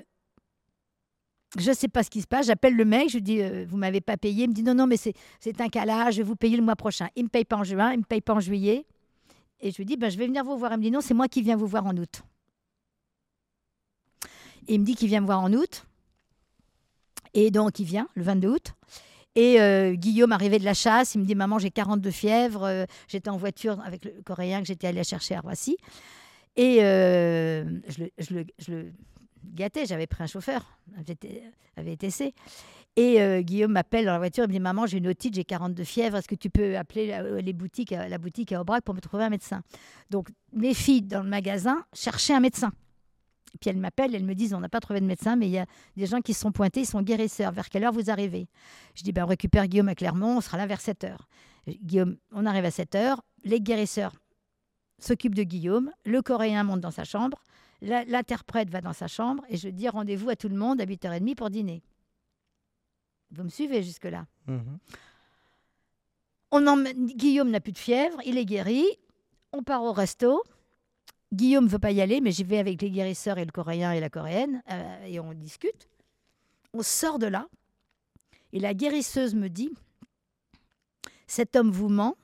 je 1.56 1.70
ne 1.70 1.74
sais 1.74 1.88
pas 1.88 2.02
ce 2.02 2.10
qui 2.10 2.20
se 2.20 2.26
passe. 2.26 2.48
J'appelle 2.48 2.76
le 2.76 2.84
mec, 2.84 3.08
je 3.08 3.14
lui 3.14 3.22
dis 3.22 3.40
euh, 3.40 3.64
Vous 3.66 3.78
m'avez 3.78 4.02
pas 4.02 4.18
payé 4.18 4.44
Il 4.44 4.50
me 4.50 4.52
dit 4.52 4.62
Non, 4.62 4.74
non, 4.74 4.86
mais 4.86 4.98
c'est 4.98 5.14
un 5.58 5.68
calage, 5.70 6.16
je 6.16 6.18
vais 6.18 6.28
vous 6.28 6.36
payer 6.36 6.58
le 6.58 6.62
mois 6.62 6.76
prochain. 6.76 7.08
Il 7.16 7.20
ne 7.20 7.24
me 7.24 7.30
paye 7.30 7.46
pas 7.46 7.56
en 7.56 7.64
juin, 7.64 7.92
il 7.92 7.94
ne 7.94 8.00
me 8.00 8.04
paye 8.04 8.20
pas 8.20 8.34
en 8.34 8.40
juillet. 8.40 8.84
Et 9.60 9.70
je 9.70 9.78
lui 9.78 9.86
dis 9.86 9.96
ben, 9.96 10.10
Je 10.10 10.18
vais 10.18 10.26
venir 10.26 10.44
vous 10.44 10.58
voir. 10.58 10.72
Il 10.72 10.76
me 10.76 10.82
dit 10.82 10.90
Non, 10.90 11.00
c'est 11.00 11.14
moi 11.14 11.28
qui 11.28 11.40
viens 11.40 11.56
vous 11.56 11.66
voir 11.66 11.86
en 11.86 11.96
août. 11.96 12.24
Il 14.68 14.80
me 14.80 14.84
dit 14.84 14.96
qu'il 14.96 15.08
vient 15.08 15.22
me 15.22 15.26
voir 15.26 15.40
en 15.40 15.50
août. 15.54 15.86
Et 17.32 17.50
donc, 17.50 17.78
il 17.78 17.86
vient 17.86 18.06
le 18.14 18.22
22 18.22 18.48
août. 18.48 18.74
Et 19.34 19.62
euh, 19.62 19.94
Guillaume 19.94 20.32
arrivait 20.32 20.58
de 20.58 20.64
la 20.64 20.74
chasse, 20.74 21.14
il 21.14 21.22
me 21.22 21.24
dit 21.24 21.34
Maman, 21.34 21.58
j'ai 21.58 21.70
42 21.70 22.10
fièvres. 22.10 22.64
Euh, 22.64 22.84
j'étais 23.08 23.30
en 23.30 23.38
voiture 23.38 23.80
avec 23.80 24.04
le 24.04 24.12
Coréen 24.26 24.60
que 24.60 24.66
j'étais 24.66 24.88
allée 24.88 25.04
chercher 25.04 25.36
à 25.36 25.40
Roissy. 25.40 25.78
Et 26.56 26.78
euh, 26.82 27.64
je, 27.88 28.34
le, 28.34 28.92
gâtais, 29.54 29.86
j'avais 29.86 30.06
pris 30.06 30.22
un 30.22 30.26
chauffeur, 30.26 30.78
avait 31.76 31.96
TC. 31.96 32.32
Et 32.96 33.20
euh, 33.20 33.42
Guillaume 33.42 33.72
m'appelle 33.72 34.04
dans 34.04 34.12
la 34.12 34.18
voiture, 34.18 34.44
il 34.44 34.48
me 34.48 34.52
dit 34.52 34.60
Maman, 34.60 34.86
j'ai 34.86 34.98
une 34.98 35.08
otite, 35.08 35.34
j'ai 35.34 35.44
42 35.44 35.82
fièvres, 35.82 36.16
est-ce 36.16 36.28
que 36.28 36.36
tu 36.36 36.48
peux 36.48 36.76
appeler 36.76 37.08
la, 37.08 37.22
les 37.40 37.52
boutiques, 37.52 37.90
la 37.90 38.18
boutique 38.18 38.52
à 38.52 38.60
Aubrac 38.60 38.84
pour 38.84 38.94
me 38.94 39.00
trouver 39.00 39.24
un 39.24 39.30
médecin? 39.30 39.62
Donc, 40.10 40.28
mes 40.52 40.74
filles 40.74 41.02
dans 41.02 41.22
le 41.22 41.28
magasin 41.28 41.84
cherchaient 41.92 42.34
un 42.34 42.40
médecin. 42.40 42.72
Puis 43.60 43.70
elles 43.70 43.76
m'appellent, 43.76 44.14
elles 44.14 44.24
me 44.24 44.34
disent 44.34 44.54
on 44.54 44.60
n'a 44.60 44.68
pas 44.68 44.80
trouvé 44.80 45.00
de 45.00 45.06
médecin, 45.06 45.36
mais 45.36 45.46
il 45.46 45.52
y 45.52 45.58
a 45.58 45.66
des 45.96 46.06
gens 46.06 46.20
qui 46.20 46.34
se 46.34 46.40
sont 46.40 46.52
pointés, 46.52 46.80
ils 46.80 46.86
sont 46.86 47.02
guérisseurs. 47.02 47.52
Vers 47.52 47.68
quelle 47.68 47.84
heure 47.84 47.92
vous 47.92 48.10
arrivez? 48.10 48.48
Je 48.94 49.02
dis 49.02 49.12
ben, 49.12 49.24
on 49.24 49.28
récupère 49.28 49.66
Guillaume 49.66 49.88
à 49.88 49.94
Clermont, 49.94 50.38
on 50.38 50.40
sera 50.40 50.56
là 50.56 50.66
vers 50.66 50.80
7 50.80 51.04
heures. 51.04 51.28
Guillaume, 51.66 52.16
on 52.32 52.46
arrive 52.46 52.64
à 52.64 52.70
7 52.70 52.94
heures, 52.94 53.22
les 53.44 53.60
guérisseurs 53.60 54.12
s'occupent 54.98 55.34
de 55.34 55.42
Guillaume, 55.42 55.90
le 56.04 56.22
Coréen 56.22 56.64
monte 56.64 56.80
dans 56.80 56.90
sa 56.90 57.04
chambre, 57.04 57.42
l'interprète 57.82 58.70
va 58.70 58.80
dans 58.80 58.92
sa 58.92 59.08
chambre 59.08 59.44
et 59.48 59.56
je 59.56 59.68
dis 59.68 59.88
rendez-vous 59.88 60.30
à 60.30 60.36
tout 60.36 60.48
le 60.48 60.56
monde 60.56 60.80
à 60.80 60.86
8h30 60.86 61.34
pour 61.34 61.50
dîner. 61.50 61.82
Vous 63.30 63.44
me 63.44 63.48
suivez 63.48 63.82
jusque-là? 63.82 64.26
Mmh 64.46 64.56
-hmm. 64.56 64.78
on. 66.52 66.84
Guillaume 67.16 67.50
n'a 67.50 67.60
plus 67.60 67.72
de 67.72 67.78
fièvre, 67.78 68.18
il 68.24 68.38
est 68.38 68.44
guéri, 68.44 68.84
on 69.52 69.62
part 69.62 69.82
au 69.82 69.92
resto. 69.92 70.42
Guillaume 71.32 71.64
ne 71.64 71.70
veut 71.70 71.80
pas 71.80 71.90
y 71.90 72.00
aller, 72.00 72.20
mais 72.20 72.30
j'y 72.30 72.44
vais 72.44 72.58
avec 72.58 72.80
les 72.80 72.90
guérisseurs 72.90 73.38
et 73.38 73.44
le 73.44 73.50
Coréen 73.50 73.92
et 73.92 74.00
la 74.00 74.08
Coréenne, 74.08 74.62
euh, 74.70 75.06
et 75.06 75.18
on 75.18 75.34
discute. 75.34 75.88
On 76.72 76.82
sort 76.82 77.18
de 77.18 77.26
là, 77.26 77.48
et 78.52 78.60
la 78.60 78.72
guérisseuse 78.72 79.34
me 79.34 79.48
dit, 79.48 79.72
cet 81.26 81.56
homme 81.56 81.70
vous 81.70 81.88
ment, 81.88 82.16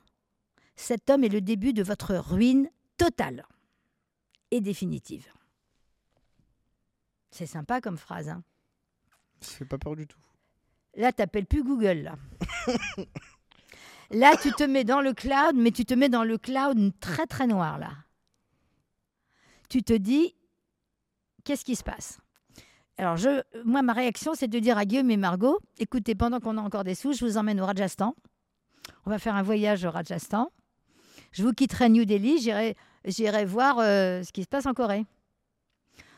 cet 0.75 1.09
homme 1.09 1.23
est 1.23 1.29
le 1.29 1.41
début 1.41 1.73
de 1.73 1.83
votre 1.83 2.15
ruine 2.15 2.69
totale 2.97 3.45
et 4.51 4.61
définitive. 4.61 5.27
C'est 7.31 7.45
sympa 7.45 7.81
comme 7.81 7.97
phrase. 7.97 8.29
Hein 8.29 8.43
Ça 9.39 9.51
fait 9.57 9.65
pas 9.65 9.77
peur 9.77 9.95
du 9.95 10.07
tout. 10.07 10.19
Là, 10.95 11.11
tu 11.11 11.21
n'appelles 11.21 11.45
plus 11.45 11.63
Google. 11.63 12.03
Là. 12.03 12.15
là, 14.11 14.35
tu 14.41 14.51
te 14.51 14.63
mets 14.63 14.83
dans 14.83 15.01
le 15.01 15.13
cloud, 15.13 15.55
mais 15.55 15.71
tu 15.71 15.85
te 15.85 15.93
mets 15.93 16.09
dans 16.09 16.25
le 16.25 16.37
cloud 16.37 16.91
très 16.99 17.25
très 17.27 17.47
noir 17.47 17.79
là. 17.79 17.91
Tu 19.69 19.83
te 19.83 19.93
dis, 19.93 20.35
qu'est-ce 21.45 21.63
qui 21.63 21.77
se 21.77 21.83
passe? 21.83 22.19
Alors, 22.97 23.15
je, 23.15 23.41
moi, 23.63 23.81
ma 23.81 23.93
réaction, 23.93 24.33
c'est 24.35 24.49
de 24.49 24.59
dire 24.59 24.77
à 24.77 24.83
Guillaume 24.83 25.09
et 25.09 25.17
Margot, 25.17 25.59
écoutez, 25.79 26.13
pendant 26.13 26.41
qu'on 26.41 26.57
a 26.57 26.61
encore 26.61 26.83
des 26.83 26.93
sous, 26.93 27.13
je 27.13 27.23
vous 27.23 27.37
emmène 27.37 27.61
au 27.61 27.65
Rajasthan. 27.65 28.15
On 29.05 29.09
va 29.09 29.17
faire 29.17 29.35
un 29.35 29.43
voyage 29.43 29.85
au 29.85 29.91
Rajasthan. 29.91 30.51
Je 31.31 31.43
vous 31.43 31.53
quitterai 31.53 31.89
New 31.89 32.05
Delhi, 32.05 32.39
j'irai, 32.39 33.45
voir 33.45 33.79
euh, 33.79 34.23
ce 34.23 34.31
qui 34.31 34.43
se 34.43 34.47
passe 34.47 34.65
en 34.65 34.73
Corée. 34.73 35.05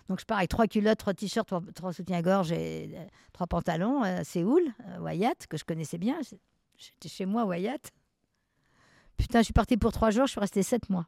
Donc 0.09 0.19
je 0.19 0.25
pars 0.25 0.37
avec 0.37 0.49
trois 0.49 0.67
culottes, 0.67 0.97
trois 0.97 1.13
t-shirts, 1.13 1.47
trois, 1.47 1.61
trois 1.73 1.93
soutiens-gorge 1.93 2.51
et 2.51 2.91
euh, 2.95 3.05
trois 3.31 3.47
pantalons 3.47 4.01
à 4.01 4.23
Séoul, 4.23 4.63
à 4.93 5.01
Wyatt, 5.01 5.47
que 5.47 5.57
je 5.57 5.63
connaissais 5.63 5.97
bien. 5.97 6.19
J'étais 6.77 7.09
chez 7.09 7.25
moi, 7.25 7.45
Wyatt. 7.45 7.91
Putain, 9.17 9.39
je 9.39 9.45
suis 9.45 9.53
partie 9.53 9.77
pour 9.77 9.91
trois 9.91 10.09
jours, 10.09 10.25
je 10.25 10.31
suis 10.31 10.39
restée 10.39 10.63
sept 10.63 10.89
mois. 10.89 11.07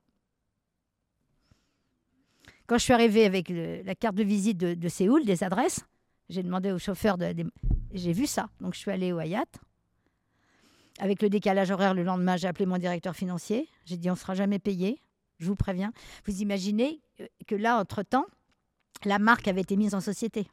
Quand 2.67 2.77
je 2.77 2.83
suis 2.83 2.93
arrivée 2.93 3.25
avec 3.25 3.49
la 3.49 3.95
carte 3.95 4.15
de 4.15 4.23
visite 4.23 4.57
de, 4.57 4.89
Séoul, 4.89 5.25
des 5.25 5.43
adresses, 5.43 5.85
j'ai 6.29 6.41
demandé 6.41 6.71
au 6.71 6.79
chauffeur 6.79 7.17
de, 7.17 7.33
j'ai 7.93 8.13
vu 8.13 8.25
ça. 8.25 8.49
Donc 8.59 8.73
je 8.73 8.79
suis 8.79 8.91
allée 8.91 9.11
au 9.11 9.17
Wyatt. 9.17 9.49
Avec 10.99 11.21
le 11.21 11.29
décalage 11.29 11.71
horaire, 11.71 11.93
le 11.93 12.03
lendemain, 12.03 12.37
j'ai 12.37 12.47
appelé 12.47 12.65
mon 12.65 12.77
directeur 12.77 13.15
financier. 13.15 13.67
J'ai 13.85 13.97
dit 13.97 14.09
on 14.09 14.13
ne 14.13 14.17
sera 14.17 14.33
jamais 14.33 14.59
payé, 14.59 15.01
je 15.39 15.47
vous 15.47 15.55
préviens. 15.55 15.91
Vous 16.25 16.41
imaginez 16.41 17.01
euh, 17.19 17.27
que 17.47 17.55
là, 17.55 17.79
entre-temps, 17.79 18.25
la 19.03 19.19
marque 19.19 19.47
avait 19.47 19.61
été 19.61 19.75
mise 19.75 19.93
en 19.93 20.01
société. 20.01 20.47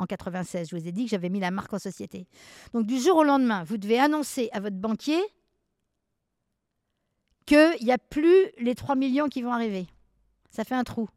En 0.00 0.06
96, 0.06 0.68
je 0.70 0.76
vous 0.76 0.86
ai 0.86 0.92
dit 0.92 1.04
que 1.04 1.10
j'avais 1.10 1.28
mis 1.28 1.40
la 1.40 1.50
marque 1.50 1.72
en 1.72 1.78
société. 1.78 2.26
Donc 2.72 2.86
du 2.86 2.98
jour 2.98 3.16
au 3.16 3.24
lendemain, 3.24 3.64
vous 3.64 3.78
devez 3.78 3.98
annoncer 3.98 4.48
à 4.52 4.60
votre 4.60 4.76
banquier 4.76 5.20
qu'il 7.46 7.84
n'y 7.84 7.92
a 7.92 7.98
plus 7.98 8.50
les 8.58 8.74
3 8.74 8.94
millions 8.94 9.28
qui 9.28 9.42
vont 9.42 9.52
arriver. 9.52 9.86
Ça 10.50 10.64
fait 10.64 10.74
un 10.74 10.84
trou 10.84 11.08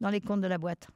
dans 0.00 0.10
les 0.10 0.20
comptes 0.20 0.40
de 0.40 0.46
la 0.46 0.58
boîte. 0.58 0.88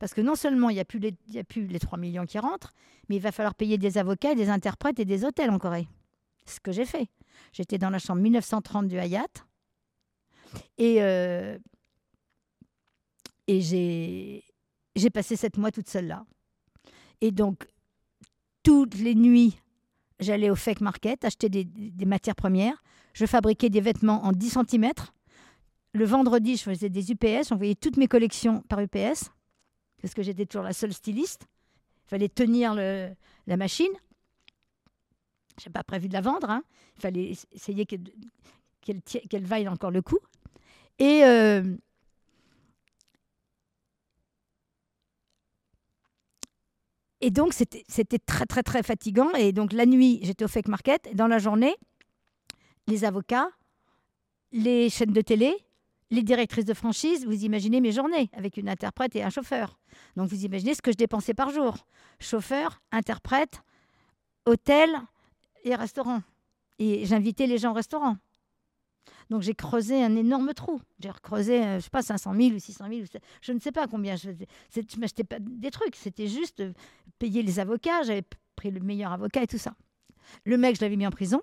Parce 0.00 0.12
que 0.14 0.20
non 0.22 0.34
seulement 0.34 0.70
il 0.70 0.74
n'y 0.74 0.80
a, 0.80 0.84
plus 0.84 0.98
les- 0.98 1.14
il 1.28 1.34
y 1.34 1.38
a 1.38 1.44
plus 1.44 1.66
les 1.68 1.78
3 1.78 1.98
millions 1.98 2.26
qui 2.26 2.38
rentrent, 2.40 2.72
mais 3.08 3.16
il 3.16 3.22
va 3.22 3.30
falloir 3.30 3.54
payer 3.54 3.78
des 3.78 3.98
avocats, 3.98 4.34
des 4.34 4.48
interprètes 4.48 4.98
et 4.98 5.04
des 5.04 5.24
hôtels 5.24 5.50
en 5.50 5.58
Corée. 5.58 5.86
Ce 6.46 6.58
que 6.58 6.72
j'ai 6.72 6.86
fait. 6.86 7.08
J'étais 7.52 7.78
dans 7.78 7.90
la 7.90 7.98
chambre 7.98 8.20
1930 8.22 8.88
du 8.88 8.98
Hayat. 8.98 9.26
Et, 10.78 10.96
euh, 11.02 11.56
j'ai 13.48 14.42
passé 15.12 15.36
sept 15.36 15.56
mois 15.58 15.70
toute 15.70 15.88
seule 15.88 16.06
là. 16.06 16.24
Et 17.20 17.30
donc, 17.30 17.66
toutes 18.62 18.94
les 18.96 19.14
nuits, 19.14 19.58
j'allais 20.18 20.50
au 20.50 20.56
fake 20.56 20.80
market 20.80 21.24
acheter 21.24 21.48
des, 21.48 21.64
des 21.64 22.04
matières 22.06 22.34
premières. 22.36 22.82
Je 23.12 23.26
fabriquais 23.26 23.68
des 23.70 23.80
vêtements 23.80 24.24
en 24.24 24.32
10 24.32 24.50
cm. 24.68 24.90
Le 25.92 26.04
vendredi, 26.04 26.56
je 26.56 26.62
faisais 26.62 26.88
des 26.88 27.10
UPS. 27.10 27.48
J'envoyais 27.48 27.74
toutes 27.74 27.96
mes 27.96 28.06
collections 28.08 28.62
par 28.62 28.80
UPS 28.80 29.30
parce 30.00 30.14
que 30.14 30.22
j'étais 30.22 30.46
toujours 30.46 30.64
la 30.64 30.72
seule 30.72 30.92
styliste. 30.92 31.46
Il 32.06 32.08
fallait 32.10 32.28
tenir 32.28 32.74
la 32.74 33.56
machine. 33.56 33.92
Je 35.60 35.68
n'ai 35.68 35.72
pas 35.72 35.84
prévu 35.84 36.08
de 36.08 36.12
la 36.14 36.20
vendre. 36.20 36.48
hein. 36.50 36.62
Il 36.96 37.02
fallait 37.02 37.32
essayer 37.52 37.86
que- 37.86 37.96
qu'elle 39.28 39.44
vaille 39.44 39.68
encore 39.68 39.90
le 39.90 40.02
coup. 40.02 40.18
Et, 40.98 41.22
euh, 41.24 41.62
et 47.20 47.30
donc, 47.30 47.52
c'était 47.52 47.84
c'était 47.88 48.18
très, 48.18 48.46
très, 48.46 48.62
très 48.62 48.82
fatigant. 48.82 49.30
Et 49.34 49.52
donc, 49.52 49.72
la 49.72 49.86
nuit, 49.86 50.20
j'étais 50.22 50.44
au 50.44 50.48
fake 50.48 50.68
market. 50.68 51.06
Et 51.08 51.14
dans 51.14 51.26
la 51.26 51.38
journée, 51.38 51.74
les 52.86 53.04
avocats, 53.04 53.48
les 54.52 54.88
chaînes 54.88 55.12
de 55.12 55.20
télé, 55.20 55.54
les 56.10 56.22
directrices 56.22 56.64
de 56.64 56.74
franchise, 56.74 57.24
vous 57.24 57.44
imaginez 57.44 57.80
mes 57.80 57.92
journées 57.92 58.30
avec 58.32 58.56
une 58.56 58.68
interprète 58.68 59.14
et 59.16 59.22
un 59.22 59.30
chauffeur. 59.30 59.78
Donc, 60.16 60.28
vous 60.28 60.44
imaginez 60.44 60.74
ce 60.74 60.82
que 60.82 60.90
je 60.92 60.96
dépensais 60.96 61.34
par 61.34 61.50
jour. 61.50 61.76
Chauffeur, 62.18 62.80
interprète, 62.92 63.62
hôtel 64.46 64.90
et 65.64 65.74
restaurant. 65.74 66.22
Et 66.78 67.04
j'invitais 67.06 67.46
les 67.46 67.58
gens 67.58 67.70
au 67.70 67.74
restaurant. 67.74 68.16
Donc 69.28 69.42
j'ai 69.42 69.54
creusé 69.54 70.02
un 70.02 70.16
énorme 70.16 70.52
trou. 70.54 70.80
J'ai 70.98 71.10
recreusé, 71.10 71.62
euh, 71.62 71.76
je 71.78 71.84
sais 71.84 71.90
pas, 71.90 72.02
500 72.02 72.34
000 72.34 72.54
ou 72.54 72.58
600 72.58 72.86
000. 72.88 73.00
ou 73.02 73.06
c'est- 73.06 73.20
Je 73.42 73.52
ne 73.52 73.60
sais 73.60 73.70
pas 73.70 73.86
combien. 73.86 74.16
Je 74.16 74.30
Je 74.74 74.98
m'achetais 74.98 75.22
pas 75.24 75.36
des 75.38 75.70
trucs. 75.70 75.94
C'était 75.94 76.26
juste 76.26 76.60
euh, 76.60 76.72
payer 77.20 77.42
les 77.42 77.60
avocats. 77.60 78.02
J'avais 78.02 78.24
pris 78.56 78.70
le 78.72 78.80
meilleur 78.80 79.12
avocat 79.12 79.42
et 79.44 79.46
tout 79.46 79.58
ça. 79.58 79.74
Le 80.44 80.56
mec, 80.58 80.76
je 80.76 80.80
l'avais 80.80 80.96
mis 80.96 81.06
en 81.06 81.10
prison. 81.10 81.40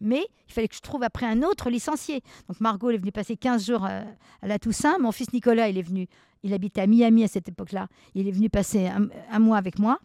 Mais 0.00 0.26
il 0.48 0.52
fallait 0.52 0.68
que 0.68 0.74
je 0.74 0.80
trouve 0.80 1.02
après 1.02 1.26
un 1.26 1.42
autre 1.42 1.70
licencié. 1.70 2.22
Donc 2.48 2.60
Margot, 2.60 2.90
est 2.90 2.96
venue 2.96 3.12
passer 3.12 3.36
15 3.36 3.66
jours 3.66 3.84
euh, 3.84 4.02
à 4.42 4.46
la 4.46 4.58
Toussaint. 4.58 4.98
Mon 4.98 5.12
fils 5.12 5.32
Nicolas, 5.32 5.68
il 5.68 5.78
est 5.78 5.82
venu. 5.82 6.06
Il 6.42 6.54
habitait 6.54 6.80
à 6.80 6.86
Miami 6.86 7.24
à 7.24 7.28
cette 7.28 7.48
époque-là. 7.48 7.88
Il 8.14 8.26
est 8.26 8.32
venu 8.32 8.48
passer 8.48 8.86
un, 8.86 9.08
un 9.30 9.38
mois 9.38 9.58
avec 9.58 9.78
moi. 9.78 9.98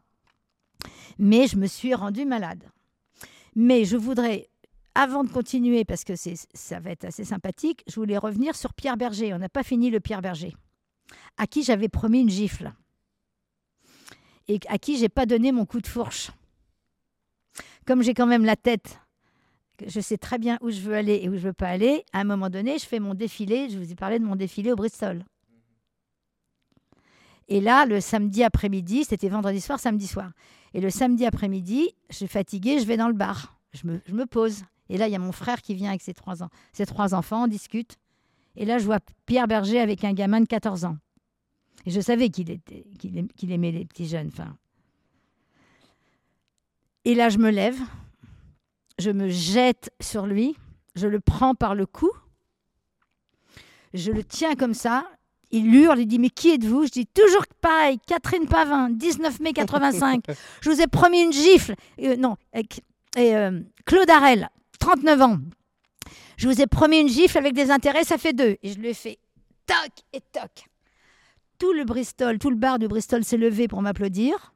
Mais 1.17 1.48
je 1.48 1.56
me 1.56 1.67
suis 1.67 1.93
rendue 1.93 2.25
malade. 2.25 2.64
Mais 3.56 3.85
je 3.85 3.95
voudrais 3.95 4.49
avant 4.95 5.25
de 5.25 5.30
continuer, 5.30 5.83
parce 5.83 6.06
que 6.06 6.14
ça 6.15 6.80
va 6.80 6.91
être 6.91 7.03
assez 7.03 7.25
sympathique, 7.25 7.83
je 7.88 7.95
voulais 7.95 8.17
revenir 8.17 8.56
sur 8.56 8.74
Pierre 8.74 8.95
Berger. 8.95 9.33
On 9.33 9.38
n'a 9.38 9.49
pas 9.49 9.64
fini 9.64 9.90
le 9.90 9.99
Pierre 9.99 10.22
Berger, 10.22 10.56
à 11.38 11.48
qui 11.48 11.64
j'avais 11.64 11.90
promis 11.90 12.22
une 12.22 12.30
gifle 12.30 12.74
et 14.48 14.59
à 14.67 14.77
qui 14.77 14.98
j'ai 14.98 15.09
pas 15.09 15.25
donné 15.25 15.51
mon 15.51 15.65
coup 15.65 15.82
de 15.82 15.88
fourche. 15.88 16.32
Comme 17.85 18.01
j'ai 18.01 18.14
quand 18.14 18.25
même 18.25 18.45
la 18.45 18.56
tête, 18.56 18.99
je 19.85 19.99
sais 19.99 20.17
très 20.17 20.37
bien 20.37 20.57
où 20.61 20.69
je 20.69 20.79
veux 20.81 20.95
aller 20.95 21.19
et 21.21 21.29
où 21.29 21.35
je 21.35 21.41
veux 21.41 21.53
pas 21.53 21.67
aller, 21.67 22.03
à 22.13 22.19
un 22.19 22.23
moment 22.23 22.49
donné, 22.49 22.77
je 22.77 22.85
fais 22.85 22.99
mon 22.99 23.13
défilé. 23.13 23.69
Je 23.69 23.77
vous 23.77 23.91
ai 23.91 23.95
parlé 23.95 24.19
de 24.19 24.25
mon 24.25 24.35
défilé 24.35 24.71
au 24.71 24.75
Bristol. 24.75 25.23
Et 27.47 27.61
là, 27.61 27.85
le 27.85 28.01
samedi 28.01 28.43
après-midi, 28.43 29.03
c'était 29.03 29.29
vendredi 29.29 29.61
soir, 29.61 29.79
samedi 29.79 30.07
soir. 30.07 30.31
Et 30.73 30.81
le 30.81 30.89
samedi 30.89 31.25
après-midi, 31.25 31.95
je 32.09 32.15
suis 32.15 32.27
fatiguée, 32.27 32.79
je 32.79 32.85
vais 32.85 32.97
dans 32.97 33.07
le 33.07 33.13
bar. 33.13 33.57
Je 33.73 33.87
me, 33.87 34.25
pose. 34.25 34.63
Et 34.89 34.97
là, 34.97 35.07
il 35.07 35.11
y 35.11 35.15
a 35.15 35.19
mon 35.19 35.31
frère 35.31 35.61
qui 35.61 35.75
vient 35.75 35.89
avec 35.89 36.01
ses 36.01 36.13
trois, 36.13 37.13
enfants, 37.13 37.43
on 37.43 37.47
discute. 37.47 37.97
Et 38.55 38.65
là, 38.65 38.77
je 38.77 38.85
vois 38.85 38.99
Pierre 39.25 39.47
Berger 39.47 39.79
avec 39.79 40.03
un 40.03 40.13
gamin 40.13 40.39
de 40.39 40.47
14 40.47 40.85
ans. 40.85 40.97
Et 41.85 41.91
je 41.91 41.99
savais 41.99 42.29
qu'il 42.29 42.49
aimait 43.49 43.71
les 43.71 43.85
petits 43.85 44.07
jeunes. 44.07 44.31
Et 47.03 47.13
là, 47.13 47.29
je 47.29 47.37
me 47.37 47.51
lève, 47.51 47.77
je 48.99 49.11
me 49.11 49.30
jette 49.30 49.91
sur 50.01 50.25
lui, 50.25 50.56
je 50.95 51.07
le 51.07 51.19
prends 51.19 51.56
par 51.56 51.75
le 51.75 51.85
cou, 51.85 52.11
je 53.93 54.11
le 54.11 54.24
tiens 54.24 54.56
comme 54.56 54.74
ça. 54.74 55.06
Il 55.51 55.74
hurle, 55.74 55.99
il 55.99 56.07
dit 56.07 56.19
Mais 56.19 56.30
qui 56.30 56.49
êtes-vous? 56.51 56.85
Je 56.85 56.91
dis 56.91 57.06
Toujours 57.06 57.45
pareil, 57.61 57.98
Catherine 58.06 58.48
Pavin, 58.48 58.90
19 58.90 59.40
mai 59.40 59.53
85. 59.53 60.24
je 60.61 60.69
vous 60.69 60.82
ai 60.82 60.88
promis 60.88 61.22
une 61.22 61.32
gifle. 61.32 61.75
Euh, 62.01 62.15
non, 62.17 62.35
et 62.53 63.35
euh, 63.35 63.59
Claude 63.85 64.09
Harel, 64.09 64.49
39 64.80 65.22
ans. 65.22 65.38
Je 66.38 66.49
vous 66.49 66.61
ai 66.61 66.67
promis 66.67 66.99
une 66.99 67.07
gifle 67.07 67.38
avec 67.38 67.53
des 67.53 67.72
intérêts, 67.72 68.03
ça 68.03 68.17
fait 68.17 68.33
deux. 68.33 68.57
Et 68.61 68.74
je 68.74 68.80
lui 68.80 68.90
ai 68.90 68.93
fait 68.93 69.17
toc 69.65 69.91
et 70.11 70.19
toc. 70.19 70.65
Tout 71.57 71.72
le 71.72 71.85
Bristol, 71.85 72.38
tout 72.38 72.49
le 72.49 72.57
bar 72.57 72.80
du 72.80 72.88
Bristol 72.88 73.24
s'est 73.24 73.38
levé 73.38 73.67
pour 73.69 73.82
m'applaudir. 73.82 74.53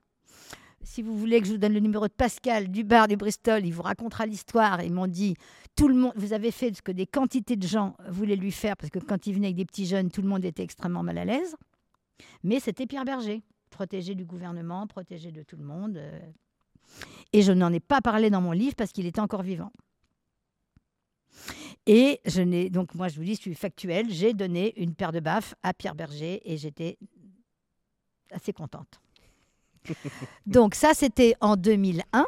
Si 0.84 1.02
vous 1.02 1.18
voulez 1.18 1.42
que 1.42 1.48
je 1.48 1.52
vous 1.54 1.58
donne 1.58 1.74
le 1.74 1.80
numéro 1.80 2.08
de 2.08 2.14
Pascal 2.14 2.70
du 2.70 2.84
bar 2.84 3.08
du 3.08 3.18
Bristol, 3.18 3.66
il 3.66 3.72
vous 3.74 3.82
racontera 3.82 4.26
l'histoire. 4.26 4.82
Ils 4.82 4.94
m'ont 4.94 5.08
dit 5.08 5.36
tout 5.76 5.88
le 5.88 5.96
monde, 5.96 6.14
vous 6.16 6.34
avez 6.34 6.52
fait 6.52 6.74
ce 6.76 6.82
que 6.82 6.92
des 6.92 7.06
quantités 7.06 7.56
de 7.56 7.68
gens 7.68 7.96
voulaient 8.10 8.36
lui 8.36 8.52
faire 8.52 8.76
parce 8.78 8.90
que 8.90 9.00
quand 9.00 9.28
il 9.28 9.34
venait 9.34 9.48
avec 9.48 9.58
des 9.58 9.66
petits 9.66 9.86
jeunes, 9.86 10.10
tout 10.10 10.22
le 10.22 10.28
monde 10.28 10.46
était 10.46 10.64
extrêmement 10.64 11.04
mal 11.04 11.18
à 11.18 11.26
l'aise. 11.26 11.56
Mais 12.44 12.60
c'était 12.60 12.86
Pierre 12.86 13.06
Berger, 13.06 13.44
protégé 13.70 14.16
du 14.16 14.26
gouvernement, 14.26 14.88
protégé 14.88 15.32
de 15.32 15.44
tout 15.44 15.58
le 15.58 15.64
monde. 15.64 15.98
euh. 15.98 16.20
Et 17.34 17.42
je 17.42 17.52
n'en 17.52 17.72
ai 17.72 17.80
pas 17.80 18.02
parlé 18.02 18.30
dans 18.30 18.42
mon 18.42 18.52
livre 18.52 18.76
parce 18.76 18.92
qu'il 18.92 19.06
était 19.06 19.20
encore 19.20 19.44
vivant. 19.44 19.72
Et 21.86 22.20
je 22.26 22.42
n'ai 22.42 22.70
donc 22.70 22.96
moi 22.96 23.08
je 23.08 23.16
vous 23.18 23.24
dis, 23.24 23.36
je 23.36 23.42
suis 23.42 23.56
factuelle, 23.56 24.10
j'ai 24.10 24.34
donné 24.34 24.80
une 24.82 24.96
paire 24.96 25.12
de 25.12 25.20
baffes 25.20 25.56
à 25.64 25.74
Pierre 25.74 25.96
Berger 25.96 26.42
et 26.44 26.58
j'étais 26.58 26.98
assez 28.32 28.54
contente. 28.54 29.00
donc 30.46 30.76
ça 30.76 30.94
c'était 30.94 31.36
en 31.42 31.56
2001. 31.56 32.26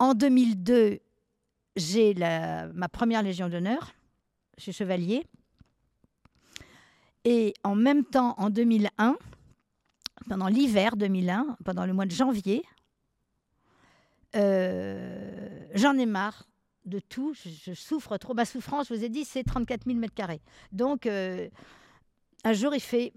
En 0.00 0.14
2002, 0.14 1.00
j'ai 1.76 2.14
ma 2.14 2.88
première 2.88 3.22
Légion 3.22 3.48
d'honneur. 3.48 3.94
Je 4.58 4.70
chevalier. 4.70 5.24
Et 7.24 7.54
en 7.64 7.74
même 7.74 8.04
temps, 8.04 8.34
en 8.38 8.48
2001, 8.50 9.16
pendant 10.28 10.48
l'hiver 10.48 10.96
2001, 10.96 11.56
pendant 11.64 11.84
le 11.84 11.92
mois 11.92 12.06
de 12.06 12.12
janvier, 12.12 12.64
euh, 14.36 15.66
j'en 15.74 15.96
ai 15.98 16.06
marre 16.06 16.48
de 16.84 17.00
tout. 17.00 17.34
Je, 17.34 17.50
je 17.50 17.72
souffre 17.74 18.16
trop. 18.16 18.34
Ma 18.34 18.44
souffrance, 18.44 18.88
je 18.88 18.94
vous 18.94 19.04
ai 19.04 19.08
dit, 19.08 19.24
c'est 19.24 19.44
34 19.44 19.84
000 19.86 19.98
mètres 19.98 20.14
carrés. 20.14 20.40
Donc, 20.72 21.06
euh, 21.06 21.48
un 22.44 22.52
jour, 22.52 22.74
il 22.74 22.80
fait 22.80 23.12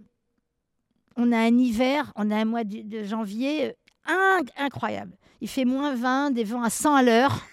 on 1.21 1.31
a 1.31 1.37
un 1.37 1.57
hiver, 1.57 2.11
on 2.15 2.31
a 2.31 2.37
un 2.37 2.45
mois 2.45 2.63
de, 2.63 3.03
janvier 3.03 3.67
euh, 3.67 3.71
inc- 4.39 4.49
incroyable. 4.57 5.15
Il 5.39 5.47
fait 5.47 5.65
moins 5.65 5.95
20, 5.95 6.31
des 6.31 6.43
vents 6.43 6.63
à 6.63 6.69
100 6.69 6.95
à 6.95 7.03
l'heure, 7.03 7.45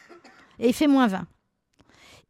et 0.58 0.68
il 0.68 0.74
fait 0.74 0.86
moins 0.86 1.06
20. 1.06 1.26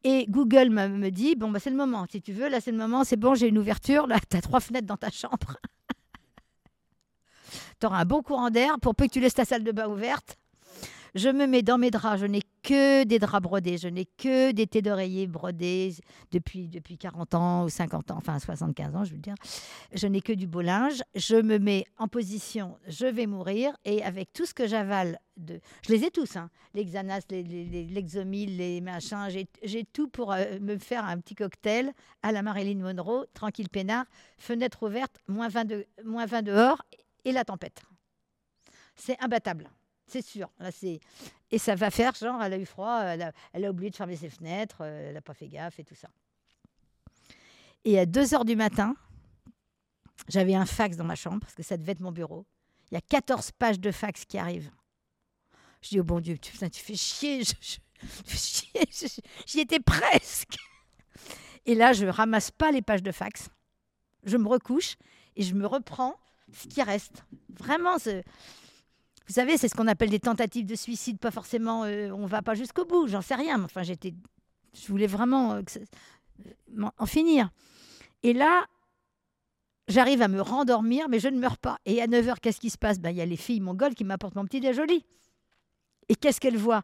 Et 0.04 0.26
Google 0.28 0.70
me, 0.70 0.88
me 0.88 1.10
dit, 1.10 1.34
bon, 1.34 1.50
bah, 1.50 1.58
c'est 1.60 1.70
le 1.70 1.76
moment, 1.76 2.06
si 2.10 2.20
tu 2.20 2.32
veux, 2.32 2.48
là 2.48 2.60
c'est 2.60 2.70
le 2.70 2.78
moment, 2.78 3.04
c'est 3.04 3.16
bon, 3.16 3.34
j'ai 3.34 3.48
une 3.48 3.58
ouverture, 3.58 4.06
là 4.06 4.18
tu 4.30 4.36
as 4.36 4.40
trois 4.40 4.60
fenêtres 4.60 4.86
dans 4.86 4.96
ta 4.96 5.10
chambre. 5.10 5.56
tu 7.80 7.86
auras 7.86 8.00
un 8.00 8.04
bon 8.04 8.22
courant 8.22 8.50
d'air 8.50 8.78
pour 8.80 8.94
peu 8.94 9.06
que 9.06 9.12
tu 9.12 9.20
laisses 9.20 9.34
ta 9.34 9.44
salle 9.44 9.64
de 9.64 9.72
bain 9.72 9.88
ouverte. 9.88 10.36
Je 11.14 11.28
me 11.28 11.46
mets 11.46 11.62
dans 11.62 11.78
mes 11.78 11.90
draps, 11.90 12.20
je 12.20 12.26
n'ai 12.26 12.42
que 12.62 13.04
des 13.04 13.18
draps 13.18 13.42
brodés, 13.42 13.78
je 13.78 13.88
n'ai 13.88 14.04
que 14.04 14.52
des 14.52 14.66
thés 14.66 14.82
d'oreiller 14.82 15.26
brodés 15.26 15.94
depuis, 16.32 16.68
depuis 16.68 16.98
40 16.98 17.34
ans 17.34 17.64
ou 17.64 17.68
50 17.68 18.10
ans, 18.10 18.16
enfin 18.18 18.38
75 18.38 18.94
ans, 18.96 19.04
je 19.04 19.12
veux 19.12 19.18
dire. 19.18 19.34
Je 19.94 20.06
n'ai 20.06 20.20
que 20.20 20.32
du 20.32 20.46
beau 20.46 20.60
linge, 20.60 21.02
je 21.14 21.36
me 21.36 21.58
mets 21.58 21.86
en 21.98 22.08
position, 22.08 22.76
je 22.86 23.06
vais 23.06 23.26
mourir, 23.26 23.72
et 23.84 24.02
avec 24.02 24.32
tout 24.32 24.44
ce 24.44 24.52
que 24.54 24.66
j'avale, 24.66 25.18
de... 25.36 25.60
je 25.86 25.92
les 25.92 26.04
ai 26.04 26.10
tous, 26.10 26.36
hein, 26.36 26.50
les 26.74 26.84
Xanax, 26.84 27.24
les, 27.30 27.42
les, 27.42 27.66
les 28.46 28.80
machins, 28.80 29.26
j'ai- 29.30 29.48
j'ai 29.62 29.84
tout 29.84 30.08
pour 30.08 30.32
euh, 30.32 30.58
me 30.60 30.76
faire 30.78 31.04
un 31.04 31.18
petit 31.18 31.34
cocktail 31.36 31.92
à 32.22 32.32
la 32.32 32.42
Marilyn 32.42 32.82
Monroe, 32.82 33.24
tranquille 33.34 33.68
peinard, 33.70 34.04
fenêtre 34.36 34.82
ouverte, 34.82 35.16
moins 35.28 35.48
20, 35.48 35.64
de- 35.64 35.86
moins 36.04 36.26
20 36.26 36.42
dehors, 36.42 36.82
et 37.24 37.32
la 37.32 37.44
tempête. 37.44 37.82
C'est 38.96 39.16
imbattable. 39.22 39.70
C'est 40.08 40.22
sûr. 40.22 40.50
Là, 40.58 40.70
c'est... 40.72 41.00
Et 41.50 41.58
ça 41.58 41.74
va 41.74 41.90
faire, 41.90 42.14
genre, 42.14 42.42
elle 42.42 42.54
a 42.54 42.58
eu 42.58 42.66
froid, 42.66 43.00
elle 43.00 43.64
a, 43.64 43.70
oublié 43.70 43.90
de 43.90 43.96
fermer 43.96 44.16
ses 44.16 44.30
fenêtres, 44.30 44.78
euh, 44.80 45.08
elle 45.08 45.14
n'a 45.14 45.20
pas 45.20 45.34
fait 45.34 45.48
gaffe 45.48 45.78
et 45.78 45.84
tout 45.84 45.94
ça. 45.94 46.08
Et 47.84 47.98
à 47.98 48.06
2 48.06 48.34
heures 48.34 48.44
du 48.44 48.56
matin, 48.56 48.94
j'avais 50.28 50.54
un 50.54 50.66
fax 50.66 50.96
dans 50.96 51.04
ma 51.04 51.14
chambre, 51.14 51.40
parce 51.40 51.54
que 51.54 51.62
ça 51.62 51.76
devait 51.76 51.92
être 51.92 52.00
mon 52.00 52.12
bureau. 52.12 52.44
Il 52.90 52.94
y 52.94 52.96
a 52.98 53.00
14 53.00 53.52
pages 53.52 53.80
de 53.80 53.90
fax 53.90 54.24
qui 54.24 54.36
arrivent. 54.38 54.70
Je 55.82 55.90
dis, 55.90 56.00
oh 56.00 56.04
bon 56.04 56.20
Dieu, 56.20 56.38
tu, 56.38 56.52
putain, 56.52 56.68
tu 56.68 56.82
fais 56.82 56.96
chier, 56.96 57.42
j'y 59.46 59.60
étais 59.60 59.80
presque. 59.80 60.56
Et 61.66 61.74
là, 61.74 61.92
je 61.92 62.06
ramasse 62.06 62.50
pas 62.50 62.72
les 62.72 62.82
pages 62.82 63.02
de 63.02 63.12
fax, 63.12 63.48
je 64.24 64.36
me 64.36 64.48
recouche 64.48 64.96
et 65.36 65.42
je 65.42 65.54
me 65.54 65.66
reprends 65.66 66.14
ce 66.52 66.66
qui 66.66 66.82
reste. 66.82 67.24
Vraiment, 67.58 67.98
ce- 67.98 68.22
vous 69.28 69.34
savez, 69.34 69.58
c'est 69.58 69.68
ce 69.68 69.74
qu'on 69.74 69.86
appelle 69.86 70.08
des 70.08 70.20
tentatives 70.20 70.64
de 70.64 70.74
suicide, 70.74 71.18
pas 71.18 71.30
forcément, 71.30 71.84
euh, 71.84 72.10
on 72.12 72.24
va 72.24 72.40
pas 72.40 72.54
jusqu'au 72.54 72.86
bout, 72.86 73.08
j'en 73.08 73.20
sais 73.20 73.34
rien. 73.34 73.58
mais 73.58 73.64
Enfin, 73.64 73.82
j'étais, 73.82 74.14
je 74.72 74.86
voulais 74.88 75.06
vraiment 75.06 75.52
euh, 75.52 75.62
euh, 76.46 76.88
en 76.96 77.06
finir. 77.06 77.50
Et 78.22 78.32
là, 78.32 78.64
j'arrive 79.86 80.22
à 80.22 80.28
me 80.28 80.40
rendormir, 80.40 81.10
mais 81.10 81.20
je 81.20 81.28
ne 81.28 81.38
meurs 81.38 81.58
pas. 81.58 81.76
Et 81.84 82.00
à 82.00 82.06
9h, 82.06 82.36
qu'est-ce 82.40 82.58
qui 82.58 82.70
se 82.70 82.78
passe? 82.78 82.98
Ben, 82.98 83.10
Il 83.10 83.18
y 83.18 83.20
a 83.20 83.26
les 83.26 83.36
filles 83.36 83.60
mongoles 83.60 83.94
qui 83.94 84.04
m'apportent 84.04 84.34
mon 84.34 84.46
petit 84.46 84.60
déjoli. 84.60 85.04
Et 86.08 86.14
qu'est-ce 86.14 86.40
qu'elles 86.40 86.56
voient? 86.56 86.82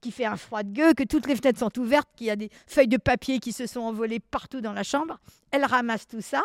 Qui 0.00 0.10
fait 0.10 0.24
un 0.24 0.36
froid 0.36 0.64
de 0.64 0.72
gueux, 0.72 0.94
que 0.94 1.04
toutes 1.04 1.28
les 1.28 1.36
fenêtres 1.36 1.60
sont 1.60 1.78
ouvertes, 1.78 2.08
qu'il 2.16 2.26
y 2.26 2.30
a 2.30 2.36
des 2.36 2.50
feuilles 2.66 2.88
de 2.88 2.96
papier 2.96 3.38
qui 3.38 3.52
se 3.52 3.66
sont 3.66 3.80
envolées 3.80 4.20
partout 4.20 4.60
dans 4.60 4.72
la 4.72 4.82
chambre. 4.82 5.20
Elles 5.52 5.64
ramassent 5.64 6.08
tout 6.08 6.22
ça, 6.22 6.42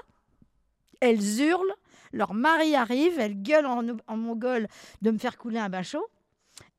elles 1.01 1.41
hurlent, 1.41 1.73
leur 2.13 2.33
mari 2.33 2.75
arrive, 2.75 3.19
elles 3.19 3.41
gueulent 3.41 3.65
en, 3.65 3.83
en 4.07 4.17
mongol 4.17 4.67
de 5.01 5.11
me 5.11 5.17
faire 5.17 5.37
couler 5.37 5.59
un 5.59 5.69
bain 5.69 5.83
chaud. 5.83 6.07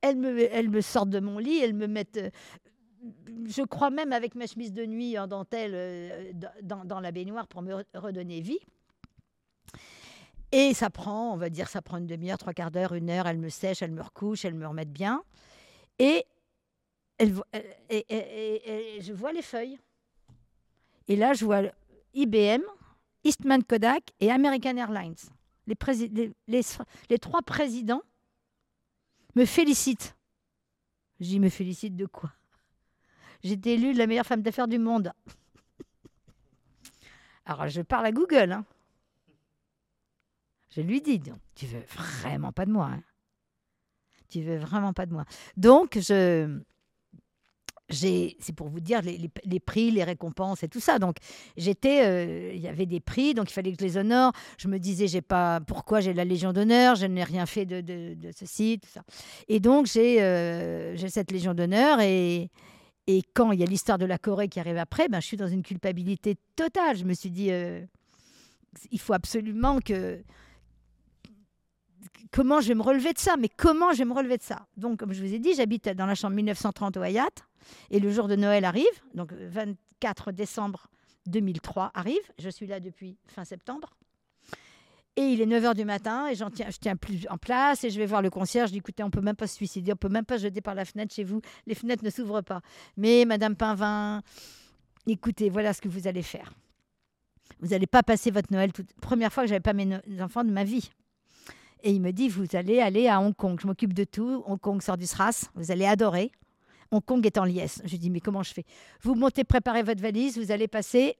Elles 0.00 0.16
me, 0.16 0.80
sortent 0.80 1.10
de 1.10 1.20
mon 1.20 1.38
lit, 1.38 1.58
elles 1.58 1.74
me 1.74 1.86
mettent, 1.86 2.18
euh, 2.18 2.30
je 3.46 3.62
crois 3.62 3.90
même 3.90 4.12
avec 4.12 4.34
ma 4.34 4.46
chemise 4.46 4.72
de 4.72 4.86
nuit 4.86 5.18
en 5.18 5.26
dentelle 5.26 5.72
euh, 5.74 6.32
dans, 6.62 7.00
la 7.00 7.10
baignoire 7.10 7.48
pour 7.48 7.62
me 7.62 7.74
re- 7.74 7.84
redonner 7.94 8.40
vie. 8.40 8.60
Et 10.52 10.72
ça 10.72 10.88
prend, 10.90 11.32
on 11.32 11.36
va 11.36 11.50
dire, 11.50 11.68
ça 11.68 11.82
prend 11.82 11.96
une 11.96 12.06
demi-heure, 12.06 12.38
trois 12.38 12.52
quarts 12.52 12.70
d'heure, 12.70 12.94
une 12.94 13.10
heure. 13.10 13.26
Elles 13.26 13.38
me 13.38 13.48
sèchent, 13.48 13.82
elles 13.82 13.90
me 13.90 14.02
recouchent, 14.02 14.44
elles 14.44 14.54
me 14.54 14.68
remettent 14.68 14.92
bien. 14.92 15.24
Et, 15.98 16.24
je 17.18 19.12
vois 19.12 19.32
les 19.32 19.42
feuilles. 19.42 19.80
Et 21.08 21.16
là, 21.16 21.32
je 21.32 21.44
vois 21.44 21.62
IBM, 22.14 22.62
Eastman 23.24 23.62
Kodak 23.64 24.12
et 24.20 24.30
American 24.30 24.76
Airlines. 24.76 25.16
Les, 25.66 27.18
trois 27.18 27.42
présidents 27.42 28.02
me 29.34 29.44
félicitent. 29.44 30.16
Dis, 31.20 31.40
me 31.40 31.48
félicitent 31.48 31.96
de 31.96 32.06
quoi? 32.06 32.32
J'ai 33.42 33.52
été 33.54 33.74
élue 33.74 33.92
la 33.92 34.06
meilleure 34.06 34.26
femme 34.26 34.42
d'affaires 34.42 34.68
du 34.68 34.78
monde. 34.78 35.12
Alors, 37.46 37.68
je 37.68 37.82
parle 37.82 38.06
à 38.06 38.12
Google. 38.12 38.52
hein. 38.52 38.64
Je 40.70 40.80
lui 40.80 41.00
dis, 41.00 41.18
donc, 41.18 41.38
tu 41.54 41.66
veux 41.66 41.84
vraiment 41.88 42.52
pas 42.52 42.66
de 42.66 42.72
moi. 42.72 42.86
hein? 42.86 43.02
Tu 44.28 44.42
veux 44.42 44.56
vraiment 44.56 44.92
pas 44.92 45.06
de 45.06 45.12
moi. 45.12 45.24
Donc, 45.56 45.98
je, 45.98 46.60
c'est 47.90 48.54
pour 48.56 48.68
vous 48.68 48.80
dire 48.80 49.02
les, 49.02 49.60
prix, 49.60 49.90
les 49.90 50.04
récompenses 50.04 50.62
et 50.62 50.68
tout 50.68 50.80
ça. 50.80 50.98
Donc, 50.98 51.16
j'étais, 51.56 52.04
euh, 52.04 52.52
il 52.54 52.60
y 52.60 52.68
avait 52.68 52.86
des 52.86 53.00
prix, 53.00 53.34
donc 53.34 53.50
il 53.50 53.52
fallait 53.52 53.72
que 53.72 53.78
je 53.80 53.84
les 53.84 53.98
honore. 53.98 54.32
Je 54.58 54.68
me 54.68 54.78
disais, 54.78 55.06
j'ai 55.06 55.20
pas, 55.20 55.60
pourquoi 55.60 56.00
j'ai 56.00 56.14
la 56.14 56.24
Légion 56.24 56.52
d'honneur? 56.52 56.94
Je 56.94 57.06
n'ai 57.06 57.24
rien 57.24 57.46
fait 57.46 57.66
de, 57.66 57.80
de, 57.80 58.14
de 58.14 58.30
ceci, 58.32 58.80
ça. 58.92 59.02
Et 59.48 59.60
donc, 59.60 59.86
j'ai, 59.86 60.22
euh, 60.22 60.96
cette 61.08 61.30
Légion 61.30 61.54
d'honneur 61.54 62.00
et 62.00 62.50
et 63.06 63.22
quand 63.34 63.52
il 63.52 63.60
y 63.60 63.62
a 63.62 63.66
l'histoire 63.66 63.98
de 63.98 64.06
la 64.06 64.16
Corée 64.16 64.48
qui 64.48 64.58
arrive 64.60 64.78
après, 64.78 65.08
ben, 65.08 65.20
je 65.20 65.26
suis 65.26 65.36
dans 65.36 65.46
une 65.46 65.62
culpabilité 65.62 66.36
totale. 66.56 66.96
Je 66.96 67.04
me 67.04 67.12
suis 67.12 67.30
dit, 67.30 67.50
euh, 67.50 67.84
il 68.90 68.98
faut 68.98 69.12
absolument 69.12 69.78
que... 69.80 70.22
Comment 72.30 72.60
je 72.60 72.68
vais 72.68 72.74
me 72.74 72.82
relever 72.82 73.12
de 73.12 73.18
ça 73.18 73.36
Mais 73.38 73.48
comment 73.48 73.92
je 73.92 73.98
vais 73.98 74.04
me 74.04 74.14
relever 74.14 74.38
de 74.38 74.42
ça? 74.42 74.66
Donc, 74.76 74.98
comme 74.98 75.12
je 75.12 75.22
vous 75.22 75.34
ai 75.34 75.38
dit, 75.38 75.54
j'habite 75.54 75.88
dans 75.90 76.06
la 76.06 76.14
chambre 76.14 76.34
1930 76.34 76.96
au 76.96 77.02
Hayat. 77.02 77.28
Et 77.90 78.00
le 78.00 78.10
jour 78.10 78.28
de 78.28 78.36
Noël 78.36 78.64
arrive, 78.64 78.84
donc 79.14 79.32
24 79.32 80.32
décembre 80.32 80.88
2003 81.26 81.92
arrive. 81.94 82.20
Je 82.38 82.50
suis 82.50 82.66
là 82.66 82.80
depuis 82.80 83.16
fin 83.26 83.44
septembre. 83.44 83.90
Et 85.16 85.22
il 85.22 85.40
est 85.40 85.46
9h 85.46 85.74
du 85.74 85.84
matin 85.84 86.26
et 86.26 86.34
tiens, 86.34 86.70
je 86.70 86.76
tiens 86.76 86.96
plus 86.96 87.24
en 87.30 87.38
place 87.38 87.84
et 87.84 87.90
je 87.90 87.98
vais 87.98 88.06
voir 88.06 88.20
le 88.20 88.30
concierge. 88.30 88.68
Je 88.68 88.72
dis 88.72 88.78
écoutez, 88.78 89.04
on 89.04 89.10
peut 89.10 89.20
même 89.20 89.36
pas 89.36 89.46
se 89.46 89.54
suicider, 89.54 89.92
on 89.92 89.96
peut 89.96 90.08
même 90.08 90.24
pas 90.24 90.38
jeter 90.38 90.60
par 90.60 90.74
la 90.74 90.84
fenêtre 90.84 91.14
chez 91.14 91.22
vous. 91.22 91.40
Les 91.66 91.76
fenêtres 91.76 92.04
ne 92.04 92.10
s'ouvrent 92.10 92.42
pas. 92.42 92.62
Mais 92.96 93.24
Madame 93.24 93.54
Pinvin, 93.54 94.22
écoutez, 95.06 95.50
voilà 95.50 95.72
ce 95.72 95.80
que 95.80 95.88
vous 95.88 96.08
allez 96.08 96.22
faire. 96.22 96.52
Vous 97.60 97.68
n'allez 97.68 97.86
pas 97.86 98.02
passer 98.02 98.32
votre 98.32 98.52
Noël. 98.52 98.72
Toute... 98.72 98.92
Première 98.94 99.32
fois 99.32 99.44
que 99.44 99.50
j'avais 99.50 99.60
pas 99.60 99.72
mes 99.72 100.00
enfants 100.20 100.42
de 100.42 100.50
ma 100.50 100.64
vie. 100.64 100.90
Et 101.84 101.92
il 101.92 102.00
me 102.00 102.10
dit 102.10 102.28
vous 102.28 102.46
allez 102.54 102.80
aller 102.80 103.06
à 103.06 103.20
Hong 103.20 103.34
Kong. 103.36 103.60
Je 103.60 103.68
m'occupe 103.68 103.92
de 103.92 104.04
tout. 104.04 104.42
Hong 104.46 104.58
Kong 104.58 104.82
sort 104.82 104.96
du 104.96 105.06
SRAS. 105.06 105.50
Vous 105.54 105.70
allez 105.70 105.86
adorer. 105.86 106.32
Hong 106.90 107.04
Kong 107.04 107.24
est 107.24 107.38
en 107.38 107.44
liesse. 107.44 107.80
Je 107.84 107.96
dis 107.96 108.10
mais 108.10 108.20
comment 108.20 108.42
je 108.42 108.52
fais? 108.52 108.64
Vous 109.02 109.14
montez, 109.14 109.44
préparez 109.44 109.82
votre 109.82 110.00
valise. 110.00 110.36
Vous 110.38 110.50
allez 110.50 110.66
passer 110.66 111.16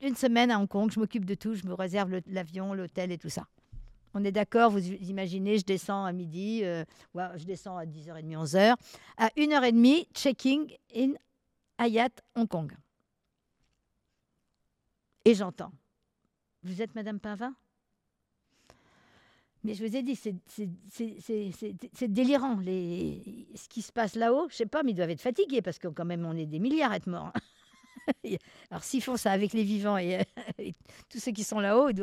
une 0.00 0.16
semaine 0.16 0.50
à 0.50 0.58
Hong 0.58 0.68
Kong, 0.68 0.90
je 0.90 0.98
m'occupe 0.98 1.24
de 1.24 1.34
tout, 1.34 1.54
je 1.54 1.66
me 1.66 1.74
réserve 1.74 2.20
l'avion, 2.26 2.74
l'hôtel 2.74 3.12
et 3.12 3.18
tout 3.18 3.28
ça. 3.28 3.46
On 4.14 4.24
est 4.24 4.32
d'accord, 4.32 4.70
vous 4.70 4.84
imaginez, 4.84 5.58
je 5.58 5.64
descends 5.64 6.04
à 6.04 6.12
midi, 6.12 6.64
euh, 6.64 6.84
je 7.14 7.44
descends 7.44 7.76
à 7.76 7.84
10h30, 7.84 8.36
11h. 8.36 8.74
À 9.16 9.28
1h30, 9.36 10.06
checking 10.14 10.74
in 10.96 11.12
Hayat, 11.78 12.10
Hong 12.34 12.48
Kong. 12.48 12.72
Et 15.24 15.34
j'entends. 15.34 15.70
Vous 16.62 16.82
êtes 16.82 16.94
Madame 16.94 17.20
Pavin? 17.20 17.54
Mais 19.62 19.74
je 19.74 19.84
vous 19.84 19.94
ai 19.94 20.02
dit, 20.02 20.16
c'est- 20.16 22.08
délirant. 22.08 22.58
Ce 22.62 23.68
qui 23.68 23.82
se 23.82 23.92
passe 23.92 24.14
là-haut, 24.16 24.48
je 24.50 24.56
sais 24.56 24.66
pas, 24.66 24.82
mais 24.82 24.92
ils 24.92 24.94
doivent 24.94 25.10
être 25.10 25.20
fatigués 25.20 25.60
parce 25.62 25.78
que 25.78 25.88
quand 25.88 26.04
même, 26.06 26.24
on 26.24 26.34
est 26.36 26.46
des 26.46 26.58
milliards 26.58 26.92
à 26.92 26.96
être 26.96 27.06
morts. 27.08 27.32
Alors 28.70 28.82
s'ils 28.84 29.02
font 29.02 29.16
ça 29.16 29.32
avec 29.32 29.52
les 29.52 29.62
vivants 29.64 29.98
et, 29.98 30.24
et 30.58 30.72
tous 31.08 31.18
ceux 31.18 31.32
qui 31.32 31.44
sont 31.44 31.60
là-haut, 31.60 31.90
il 31.90 31.96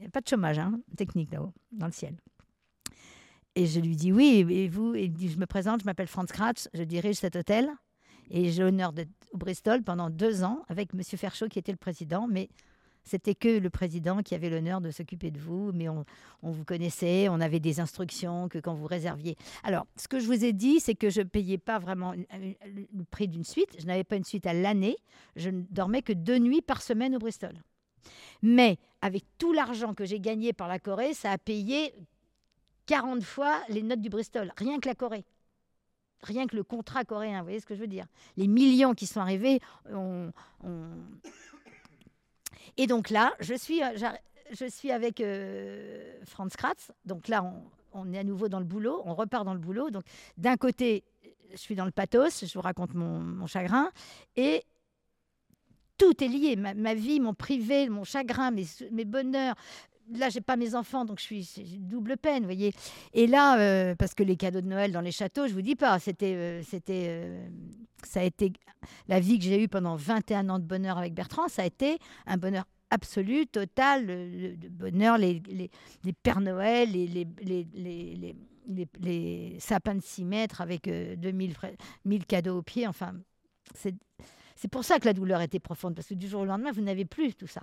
n'y 0.00 0.06
a 0.06 0.10
pas 0.10 0.20
de 0.20 0.28
chômage 0.28 0.58
hein, 0.58 0.80
technique 0.96 1.30
là-haut, 1.32 1.52
dans 1.72 1.86
le 1.86 1.92
ciel. 1.92 2.16
Et 3.54 3.66
je 3.66 3.80
lui 3.80 3.96
dis 3.96 4.12
oui, 4.12 4.44
et 4.50 4.68
vous 4.68 4.94
Et 4.94 5.10
Je 5.18 5.38
me 5.38 5.46
présente, 5.46 5.80
je 5.80 5.86
m'appelle 5.86 6.08
Franz 6.08 6.30
Kratz, 6.32 6.68
je 6.74 6.82
dirige 6.82 7.16
cet 7.16 7.36
hôtel 7.36 7.70
et 8.30 8.50
j'ai 8.50 8.62
l'honneur 8.62 8.92
d'être 8.92 9.10
au 9.32 9.38
Bristol 9.38 9.82
pendant 9.82 10.10
deux 10.10 10.42
ans 10.42 10.62
avec 10.68 10.92
M. 10.92 11.02
Ferchaud 11.02 11.48
qui 11.48 11.58
était 11.58 11.72
le 11.72 11.78
président, 11.78 12.26
mais 12.28 12.48
c'était 13.06 13.34
que 13.34 13.48
le 13.58 13.70
président 13.70 14.22
qui 14.22 14.34
avait 14.34 14.50
l'honneur 14.50 14.80
de 14.82 14.90
s'occuper 14.90 15.30
de 15.30 15.38
vous, 15.40 15.70
mais 15.72 15.88
on, 15.88 16.04
vous 16.42 16.64
connaissait, 16.64 17.28
on 17.30 17.40
avait 17.40 17.60
des 17.60 17.80
instructions 17.80 18.48
que 18.48 18.58
quand 18.58 18.74
vous 18.74 18.86
réserviez. 18.86 19.36
Alors, 19.62 19.86
ce 19.96 20.08
que 20.08 20.18
je 20.18 20.26
vous 20.26 20.44
ai 20.44 20.52
dit, 20.52 20.80
c'est 20.80 20.94
que 20.96 21.08
je 21.08 21.20
ne 21.20 21.26
payais 21.28 21.56
pas 21.56 21.78
vraiment 21.78 22.12
le 22.12 23.04
prix 23.04 23.28
d'une 23.28 23.44
suite, 23.44 23.74
je 23.78 23.86
n'avais 23.86 24.04
pas 24.04 24.16
une 24.16 24.24
suite 24.24 24.44
à 24.46 24.52
l'année, 24.52 24.96
je 25.36 25.48
ne 25.50 25.62
dormais 25.70 26.02
que 26.02 26.12
deux 26.12 26.38
nuits 26.38 26.62
par 26.62 26.82
semaine 26.82 27.14
au 27.16 27.18
Bristol. 27.18 27.54
Mais 28.42 28.76
avec 29.00 29.24
tout 29.38 29.52
l'argent 29.52 29.94
que 29.94 30.04
j'ai 30.04 30.20
gagné 30.20 30.52
par 30.52 30.68
la 30.68 30.78
Corée, 30.78 31.14
ça 31.14 31.30
a 31.30 31.38
payé 31.38 31.94
40 32.86 33.22
fois 33.22 33.60
les 33.68 33.82
notes 33.82 34.00
du 34.00 34.08
Bristol, 34.10 34.52
rien 34.58 34.78
que 34.80 34.88
la 34.88 34.94
Corée. 34.94 35.24
Rien 36.22 36.46
que 36.46 36.56
le 36.56 36.64
contrat 36.64 37.04
coréen, 37.04 37.40
vous 37.40 37.44
voyez 37.44 37.60
ce 37.60 37.66
que 37.66 37.74
je 37.74 37.80
veux 37.80 37.86
dire 37.86 38.06
Les 38.38 38.48
millions 38.48 38.94
qui 38.94 39.06
sont 39.06 39.20
arrivés, 39.20 39.60
on- 39.92 40.32
on- 40.64 40.88
et 42.76 42.86
donc 42.86 43.10
là, 43.10 43.32
je 43.40 43.54
suis, 43.54 43.82
euh, 43.82 43.96
je 44.52 44.66
suis 44.66 44.90
avec 44.90 45.20
euh, 45.20 46.20
Franz 46.24 46.56
Kratz. 46.56 46.92
Donc 47.04 47.28
là, 47.28 47.44
on, 47.92 48.12
est 48.12 48.18
à 48.18 48.24
nouveau 48.24 48.48
dans 48.48 48.58
le 48.58 48.64
boulot. 48.64 49.02
On 49.04 49.14
repart 49.14 49.44
dans 49.44 49.54
le 49.54 49.60
boulot. 49.60 49.90
Donc 49.90 50.04
d'un 50.36 50.56
côté, 50.56 51.04
je 51.50 51.56
suis 51.56 51.74
dans 51.74 51.84
le 51.84 51.90
pathos. 51.90 52.44
Je 52.44 52.52
vous 52.54 52.60
raconte 52.60 52.94
mon, 52.94 53.18
mon 53.20 53.46
chagrin. 53.46 53.90
Et 54.36 54.64
tout 55.98 56.22
est 56.22 56.28
lié. 56.28 56.56
Ma, 56.56 56.74
ma 56.74 56.94
vie, 56.94 57.20
mon 57.20 57.34
privé, 57.34 57.88
mon 57.88 58.04
chagrin, 58.04 58.50
mes, 58.50 58.66
mes 58.90 59.04
bonheurs. 59.04 59.54
Là, 60.12 60.28
j'ai 60.28 60.40
pas 60.40 60.56
mes 60.56 60.74
enfants, 60.74 61.04
donc 61.04 61.18
je 61.18 61.24
suis 61.24 61.78
double 61.80 62.16
peine, 62.16 62.40
vous 62.40 62.46
voyez. 62.48 62.72
Et 63.12 63.26
là, 63.26 63.58
euh, 63.58 63.94
parce 63.96 64.14
que 64.14 64.22
les 64.22 64.36
cadeaux 64.36 64.60
de 64.60 64.68
Noël 64.68 64.92
dans 64.92 65.00
les 65.00 65.10
châteaux, 65.10 65.48
je 65.48 65.52
vous 65.52 65.62
dis 65.62 65.74
pas, 65.74 65.98
c'était, 65.98 66.34
euh, 66.36 66.62
c'était, 66.62 67.06
euh, 67.08 67.48
ça 68.04 68.20
a 68.20 68.22
été 68.22 68.52
la 69.08 69.18
vie 69.18 69.38
que 69.38 69.44
j'ai 69.44 69.60
eue 69.60 69.68
pendant 69.68 69.96
21 69.96 70.48
ans 70.48 70.58
de 70.60 70.64
bonheur 70.64 70.96
avec 70.98 71.12
Bertrand, 71.12 71.48
ça 71.48 71.62
a 71.62 71.66
été 71.66 71.98
un 72.26 72.36
bonheur 72.36 72.64
absolu, 72.90 73.46
total, 73.48 74.06
le, 74.06 74.54
bonheur, 74.70 75.18
les, 75.18 75.42
Pères 76.22 76.40
Noël, 76.40 76.90
les, 76.92 77.26
sapins 79.58 79.94
de 79.96 80.02
6 80.02 80.24
mètres 80.24 80.60
avec 80.60 80.86
euh, 80.86 81.16
2000 81.16 81.54
fra- 81.54 81.68
1000 82.04 82.26
cadeaux 82.26 82.58
au 82.58 82.62
pied, 82.62 82.86
enfin, 82.86 83.14
c'est 83.74 83.94
c'est 84.56 84.68
pour 84.68 84.84
ça 84.84 84.98
que 84.98 85.04
la 85.04 85.12
douleur 85.12 85.42
était 85.42 85.60
profonde, 85.60 85.94
parce 85.94 86.08
que 86.08 86.14
du 86.14 86.28
jour 86.28 86.40
au 86.40 86.44
lendemain, 86.46 86.72
vous 86.72 86.80
n'avez 86.80 87.04
plus 87.04 87.34
tout 87.34 87.46
ça. 87.46 87.60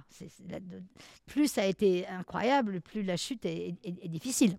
Plus 1.25 1.47
ça 1.47 1.63
a 1.63 1.65
été 1.65 2.07
incroyable, 2.07 2.81
plus 2.81 3.01
la 3.01 3.17
chute 3.17 3.45
est, 3.45 3.75
difficile. 4.07 4.55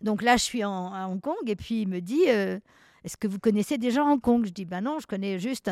Donc 0.00 0.22
là, 0.22 0.38
je 0.38 0.44
suis 0.44 0.62
à 0.62 0.70
Hong 0.70 1.20
Kong, 1.20 1.36
et 1.46 1.54
puis 1.54 1.82
il 1.82 1.88
me 1.88 2.00
dit 2.00 2.24
euh, 2.28 2.58
Est-ce 3.04 3.18
que 3.18 3.28
vous 3.28 3.38
connaissez 3.38 3.76
des 3.76 3.90
gens 3.90 4.08
à 4.08 4.12
Hong 4.12 4.20
Kong? 4.20 4.46
Je 4.46 4.52
dis 4.52 4.64
Ben 4.64 4.80
non, 4.80 4.98
je 5.00 5.06
connais 5.06 5.38
juste. 5.38 5.70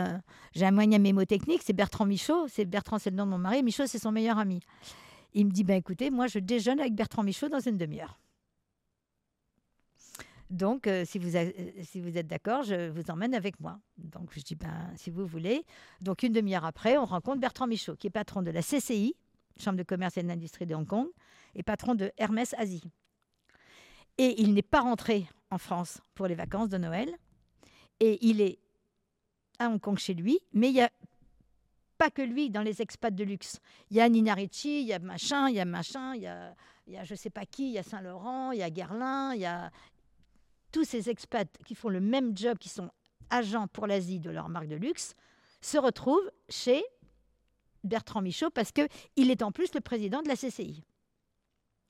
J'ai 0.55 0.67
un 0.67 0.73
moyen 0.73 0.99
mémotechnique, 0.99 1.63
c'est 1.65 1.73
Bertrand 1.73 2.05
Michaud. 2.05 2.49
C'est 2.49 2.67
Bertrand, 2.67 2.99
c'est 2.99 3.11
le 3.11 3.17
nom 3.17 3.25
de 3.25 3.31
mon 3.31 3.39
mari. 3.39 3.63
Michaud, 3.63 3.87
c'est 3.87 3.99
son 3.99 4.13
meilleur 4.13 4.39
ami. 4.39 4.61
Il 5.33 5.47
me 5.47 5.51
dit 5.51 5.65
Ben 5.65 5.77
écoutez, 5.77 6.11
moi, 6.11 6.27
je 6.27 6.39
déjeune 6.39 6.81
avec 6.81 6.95
Bertrand 6.95 7.23
Michaud 7.23 7.49
dans 7.49 7.61
une 7.61 7.79
demi-heure. 7.79 8.19
Donc, 10.51 10.87
euh, 10.87 11.05
si, 11.05 11.19
vous 11.19 11.37
a- 11.37 11.41
euh, 11.41 11.53
si 11.83 12.01
vous 12.01 12.17
êtes 12.17 12.27
d'accord, 12.29 12.63
je 12.63 12.89
vous 12.91 13.11
emmène 13.11 13.35
avec 13.35 13.59
moi. 13.61 13.81
Donc, 13.99 14.31
je 14.33 14.41
dis, 14.41 14.55
ben, 14.55 14.93
si 14.97 15.11
vous 15.11 15.27
voulez. 15.27 15.65
Donc, 16.01 16.23
une 16.23 16.33
demi-heure 16.33 16.65
après, 16.65 16.97
on 16.99 17.05
rencontre 17.05 17.41
Bertrand 17.41 17.67
Michaud, 17.67 17.97
qui 17.97 18.07
est 18.07 18.11
patron 18.11 18.43
de 18.43 18.51
la 18.51 18.63
CCI, 18.63 19.15
Chambre 19.59 19.79
de 19.79 19.83
commerce 19.83 20.19
et 20.19 20.23
d'industrie 20.23 20.67
de 20.67 20.75
Hong 20.75 20.87
Kong, 20.87 21.09
et 21.55 21.63
patron 21.63 21.95
de 21.95 22.13
Hermès 22.19 22.55
Asie. 22.59 22.85
Et 24.19 24.41
il 24.43 24.53
n'est 24.53 24.63
pas 24.63 24.81
rentré 24.83 25.27
en 25.51 25.59
France 25.59 25.99
pour 26.15 26.27
les 26.27 26.35
vacances 26.35 26.69
de 26.69 26.77
Noël. 26.79 27.17
Et 28.01 28.19
il 28.27 28.43
est 28.43 28.59
à 29.59 29.69
Hong 29.69 29.81
Kong 29.81 29.99
chez 29.99 30.13
lui, 30.13 30.39
mais 30.53 30.69
il 30.69 30.75
n'y 30.75 30.83
a 30.83 30.91
pas 31.97 32.11
que 32.11 32.21
lui 32.21 32.51
dans 32.51 32.61
les 32.61 32.83
expats 32.83 33.15
de 33.15 33.25
luxe. 33.25 33.59
Il 33.91 33.97
y 33.97 34.01
a 34.03 34.09
Nina 34.11 34.35
Ricci, 34.35 34.83
il 34.83 34.87
y 34.87 34.93
a 34.93 34.99
machin, 34.99 35.49
il 35.49 35.55
y 35.57 35.61
a 35.61 35.65
machin, 35.65 36.15
il 36.15 36.23
y 36.23 36.27
a, 36.27 36.55
il 36.87 36.93
y 36.95 36.99
je 37.05 37.15
sais 37.15 37.31
pas 37.31 37.47
qui, 37.47 37.69
il 37.69 37.73
y 37.73 37.79
a 37.79 37.83
Saint-Laurent, 37.83 38.53
il 38.53 38.59
y 38.59 38.63
a 38.63 38.69
Guerlain, 38.69 39.33
il 39.35 39.41
y 39.41 39.47
a 39.47 39.71
tous 40.77 40.85
ces 40.85 41.09
expats 41.09 41.49
qui 41.65 41.75
font 41.75 41.89
le 41.89 42.01
même 42.01 42.37
job, 42.37 42.59
qui 42.59 42.69
sont 42.69 42.91
agents 43.31 43.67
pour 43.67 43.87
l'Asie 43.87 44.21
de 44.21 44.29
leur 44.29 44.51
marque 44.51 44.69
de 44.69 44.77
luxe, 44.77 45.15
se 45.63 45.79
retrouvent 45.79 46.31
chez 46.51 46.85
Bertrand 47.83 48.21
Michaud 48.21 48.51
parce 48.51 48.73
qu'il 48.73 49.31
est 49.31 49.43
en 49.43 49.53
plus 49.53 49.73
le 49.73 49.81
président 49.81 50.21
de 50.21 50.29
la 50.29 50.37
CCI. 50.37 50.85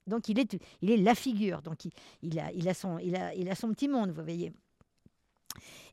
Donc 0.07 0.29
il 0.29 0.39
est, 0.39 0.57
il 0.81 0.89
est 0.89 0.95
la 0.95 1.15
figure. 1.15 1.61
Donc 1.61 1.83
il, 1.83 1.91
il 2.21 2.39
a, 2.39 2.49
il, 2.53 2.69
a 2.69 2.73
son, 2.73 2.97
il, 2.99 3.17
a, 3.17 3.35
il 3.35 3.49
a 3.49 3.55
son 3.55 3.73
petit 3.73 3.89
monde, 3.89 4.11
vous 4.11 4.23
voyez. 4.23 4.53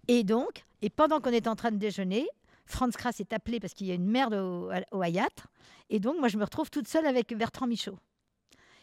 Et 0.06 0.22
donc, 0.22 0.64
et 0.80 0.88
pendant 0.88 1.20
qu'on 1.20 1.32
est 1.32 1.48
en 1.48 1.56
train 1.56 1.72
de 1.72 1.78
déjeuner, 1.78 2.28
Franz 2.64 2.96
Kras 2.96 3.16
est 3.18 3.32
appelé 3.32 3.58
parce 3.58 3.74
qu'il 3.74 3.88
y 3.88 3.90
a 3.90 3.94
une 3.94 4.06
merde 4.06 4.34
au, 4.34 4.70
au 4.92 5.02
Hayat. 5.02 5.34
Et 5.90 5.98
donc, 5.98 6.20
moi, 6.20 6.28
je 6.28 6.38
me 6.38 6.44
retrouve 6.44 6.70
toute 6.70 6.86
seule 6.86 7.06
avec 7.06 7.36
Bertrand 7.36 7.66
Michaud. 7.66 7.98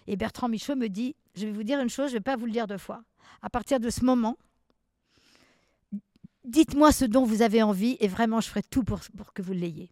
Et 0.05 0.17
Bertrand 0.17 0.49
Michaud 0.49 0.75
me 0.75 0.89
dit, 0.89 1.15
je 1.33 1.45
vais 1.45 1.53
vous 1.53 1.63
dire 1.63 1.79
une 1.79 1.89
chose, 1.89 2.09
je 2.09 2.15
ne 2.15 2.19
vais 2.19 2.23
pas 2.23 2.35
vous 2.35 2.45
le 2.45 2.51
dire 2.51 2.67
deux 2.67 2.77
fois. 2.77 3.05
À 3.41 3.49
partir 3.49 3.79
de 3.79 3.89
ce 3.89 4.03
moment, 4.05 4.37
dites-moi 6.45 6.91
ce 6.91 7.05
dont 7.05 7.23
vous 7.23 7.41
avez 7.41 7.63
envie 7.63 7.97
et 7.99 8.07
vraiment, 8.07 8.41
je 8.41 8.49
ferai 8.49 8.63
tout 8.63 8.83
pour, 8.83 8.99
pour 9.17 9.33
que 9.33 9.41
vous 9.41 9.53
l'ayez. 9.53 9.91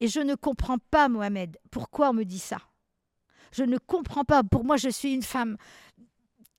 Et 0.00 0.08
je 0.08 0.20
ne 0.20 0.34
comprends 0.34 0.78
pas, 0.78 1.08
Mohamed, 1.08 1.56
pourquoi 1.70 2.10
on 2.10 2.14
me 2.14 2.24
dit 2.24 2.38
ça. 2.38 2.58
Je 3.52 3.64
ne 3.64 3.78
comprends 3.78 4.24
pas. 4.24 4.42
Pour 4.42 4.64
moi, 4.64 4.76
je 4.76 4.88
suis 4.88 5.14
une 5.14 5.22
femme 5.22 5.56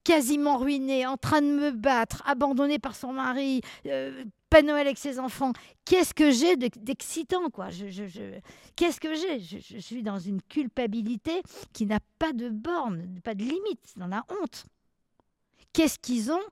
quasiment 0.04 0.58
ruinée, 0.58 1.06
en 1.06 1.18
train 1.18 1.42
de 1.42 1.48
me 1.48 1.72
battre, 1.72 2.24
abandonnée 2.26 2.80
par 2.80 2.96
son 2.96 3.14
mari, 3.14 3.62
euh, 3.86 4.24
pas 4.50 4.64
Noël 4.64 4.88
avec 4.88 4.98
ses 4.98 5.20
enfants. 5.20 5.54
Qu'est-ce 5.86 6.16
que 6.16 6.32
j'ai 6.32 6.56
de- 6.56 6.70
d'excitant, 6.80 7.50
quoi? 7.52 7.70
Je, 7.70 7.86
Qu'est-ce 8.76 9.00
que 9.00 9.14
j'ai? 9.14 9.40
Je, 9.40 9.58
je 9.60 9.78
suis 9.78 10.02
dans 10.02 10.18
une 10.18 10.42
culpabilité 10.42 11.44
qui 11.74 11.86
n'a 11.86 12.00
pas 12.18 12.34
de 12.34 12.50
borne, 12.50 13.20
pas 13.24 13.36
de 13.36 13.44
limite, 13.44 13.94
dans 13.98 14.08
la 14.08 14.26
honte. 14.42 14.66
Qu'est-ce 15.80 15.98
qu'ils 15.98 16.30
ont? 16.30 16.44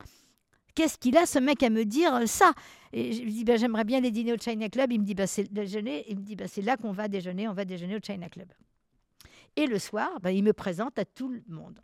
Qu'est-ce 0.74 0.98
qu'il 0.98 1.18
a, 1.18 1.26
ce 1.26 1.38
mec, 1.38 1.62
à 1.62 1.70
me 1.70 1.84
dire 1.84 2.16
euh, 2.16 2.26
ça? 2.28 2.54
Et 2.94 3.12
je 3.12 3.24
lui 3.24 3.34
dis, 3.34 3.44
ben, 3.44 3.60
j'aimerais 3.60 3.84
bien 3.84 4.00
les 4.00 4.10
dîner 4.10 4.32
au 4.32 4.38
China 4.38 4.70
Club. 4.70 4.90
Il 4.94 5.02
me 5.02 5.06
dit, 5.06 5.16
ben, 5.16 5.28
c'est. 5.28 5.50
Il 5.52 6.16
me 6.18 6.22
dit, 6.22 6.38
ben, 6.38 6.48
c'est 6.48 6.62
là 6.62 6.78
qu'on 6.78 6.94
va 6.94 7.10
déjeuner. 7.10 7.46
On 7.50 7.54
va 7.54 7.66
déjeuner 7.66 7.98
au 7.98 8.00
China 8.00 8.30
Club. 8.30 8.48
Et 9.58 9.68
le 9.68 9.80
soir, 9.80 10.18
ben, 10.22 10.30
il 10.30 10.46
me 10.46 10.54
présente 10.54 10.98
à 10.98 11.04
tout 11.04 11.28
le 11.28 11.44
monde. 11.50 11.78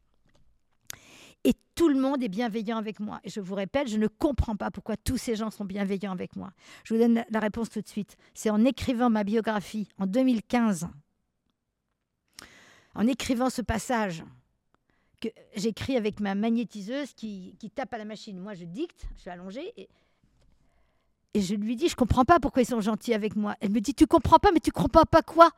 Et 1.43 1.51
tout 1.75 1.89
le 1.89 1.99
monde 1.99 2.23
est 2.23 2.29
bienveillant 2.29 2.77
avec 2.77 3.01
moi. 3.01 3.19
Et 3.25 3.29
je 3.29 3.41
vous 3.41 3.55
répète, 3.55 3.89
je 3.89 3.97
ne 3.97 4.07
comprends 4.07 4.55
pas 4.55 4.71
pourquoi 4.71 4.95
tous 4.95 5.17
ces 5.17 5.35
gens 5.35 5.51
sont 5.51 5.65
bienveillants 5.65 6.13
avec 6.13 6.37
moi. 6.37 6.53
Je 6.85 6.93
vous 6.93 6.99
donne 7.01 7.25
la 7.29 7.39
réponse 7.41 7.69
tout 7.69 7.81
de 7.81 7.89
suite. 7.89 8.15
C'est 8.33 8.51
en 8.51 8.63
écrivant 8.63 9.09
ma 9.09 9.25
biographie 9.25 9.89
en 9.97 10.07
2015, 10.07 10.87
en 12.95 13.05
écrivant 13.05 13.49
ce 13.49 13.61
passage 13.61 14.23
j'écris 15.55 15.97
avec 15.97 16.19
ma 16.19 16.35
magnétiseuse 16.35 17.13
qui, 17.13 17.55
tape 17.75 17.93
à 17.93 17.97
la 17.97 18.05
machine. 18.05 18.39
Moi, 18.39 18.53
je 18.53 18.65
dicte, 18.65 19.05
je 19.15 19.21
suis 19.21 19.29
allongée 19.29 19.73
et, 19.77 19.89
je 21.35 21.55
lui 21.55 21.75
dis, 21.75 21.87
je 21.89 21.95
comprends 21.95 22.25
pas 22.25 22.39
pourquoi 22.39 22.61
ils 22.61 22.67
sont 22.67 22.81
gentils 22.81 23.13
avec 23.13 23.35
moi. 23.35 23.55
Elle 23.59 23.71
me 23.71 23.79
dit, 23.79 23.93
tu 23.93 24.05
comprends 24.05 24.37
pas, 24.37 24.51
mais 24.51 24.59
tu 24.59 24.71
comprends 24.71 25.05
pas 25.05 25.23
quoi? 25.23 25.49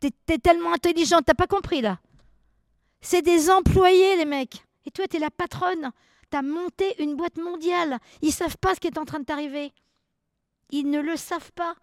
T'es 0.00 0.12
es 0.28 0.38
tellement 0.38 0.72
intelligente, 0.72 1.24
t'as 1.26 1.34
pas 1.34 1.46
compris 1.46 1.80
là 1.80 1.98
C'est 3.00 3.22
des 3.22 3.50
employés, 3.50 4.16
les 4.16 4.24
mecs. 4.24 4.64
Et 4.86 4.90
toi, 4.90 5.06
tu 5.06 5.16
es 5.16 5.20
la 5.20 5.30
patronne. 5.30 5.90
Tu 6.30 6.36
as 6.36 6.42
monté 6.42 7.02
une 7.02 7.14
boîte 7.16 7.36
mondiale. 7.36 7.98
Ils 8.22 8.32
savent 8.32 8.56
pas 8.58 8.74
ce 8.74 8.80
qui 8.80 8.86
est 8.86 8.98
en 8.98 9.04
train 9.04 9.20
de 9.20 9.24
t'arriver. 9.24 9.72
Ils 10.70 10.88
ne 10.90 11.00
le 11.00 11.16
savent 11.16 11.52
pas. 11.52 11.74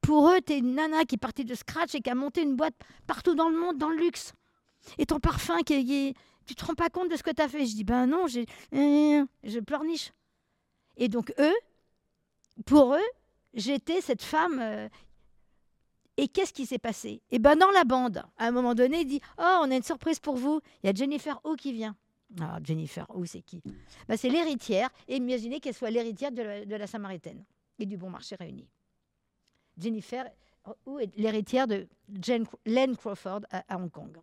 Pour 0.00 0.30
eux, 0.30 0.40
tu 0.44 0.52
es 0.52 0.58
une 0.58 0.74
nana 0.74 1.04
qui 1.04 1.16
est 1.16 1.18
partie 1.18 1.44
de 1.44 1.54
scratch 1.54 1.94
et 1.94 2.00
qui 2.00 2.10
a 2.10 2.14
monté 2.14 2.42
une 2.42 2.56
boîte 2.56 2.74
partout 3.06 3.34
dans 3.34 3.48
le 3.48 3.58
monde, 3.58 3.78
dans 3.78 3.88
le 3.88 3.96
luxe. 3.96 4.32
Et 4.96 5.06
ton 5.06 5.20
parfum, 5.20 5.58
qui 5.62 5.74
est- 5.74 6.14
tu 6.48 6.54
te 6.54 6.64
rends 6.64 6.74
pas 6.74 6.88
compte 6.88 7.10
de 7.10 7.16
ce 7.16 7.22
que 7.22 7.30
tu 7.30 7.42
as 7.42 7.48
fait? 7.48 7.66
Je 7.66 7.74
dis, 7.74 7.84
ben 7.84 8.06
non, 8.06 8.26
j'ai, 8.26 8.46
je 8.72 9.60
pleurniche. 9.60 10.12
Et 10.96 11.08
donc, 11.08 11.32
eux, 11.38 11.54
pour 12.64 12.94
eux, 12.94 13.08
j'étais 13.54 14.00
cette 14.00 14.22
femme. 14.22 14.58
euh, 14.60 14.88
et 16.16 16.26
qu'est-ce 16.26 16.52
qui 16.52 16.66
s'est 16.66 16.78
passé? 16.80 17.22
Et 17.30 17.38
ben 17.38 17.54
dans 17.54 17.70
la 17.70 17.84
bande, 17.84 18.24
à 18.38 18.46
un 18.46 18.50
moment 18.50 18.74
donné, 18.74 19.02
il 19.02 19.06
dit, 19.06 19.20
oh, 19.38 19.60
on 19.62 19.70
a 19.70 19.76
une 19.76 19.84
surprise 19.84 20.18
pour 20.18 20.36
vous. 20.36 20.60
Il 20.82 20.88
y 20.88 20.90
a 20.90 20.92
Jennifer 20.92 21.40
O 21.44 21.54
qui 21.54 21.72
vient. 21.72 21.94
Ah, 22.40 22.58
Jennifer 22.62 23.06
O, 23.10 23.24
c'est 23.24 23.40
qui? 23.40 23.62
Ben, 24.08 24.16
C'est 24.16 24.28
l'héritière. 24.28 24.90
Et 25.06 25.16
imaginez 25.16 25.60
qu'elle 25.60 25.74
soit 25.74 25.90
l'héritière 25.90 26.32
de 26.32 26.42
la, 26.42 26.86
Samaritaine 26.88 27.44
et 27.78 27.86
du 27.86 27.96
Bon 27.96 28.10
Marché 28.10 28.34
réuni. 28.34 28.66
Jennifer 29.78 30.28
O 30.86 30.98
est 30.98 31.16
l'héritière 31.16 31.68
de 31.68 31.86
Jane, 32.20 32.44
Len 32.66 32.96
Crawford 32.96 33.42
à 33.50 33.76
Hong 33.76 33.90
Kong, 33.90 34.18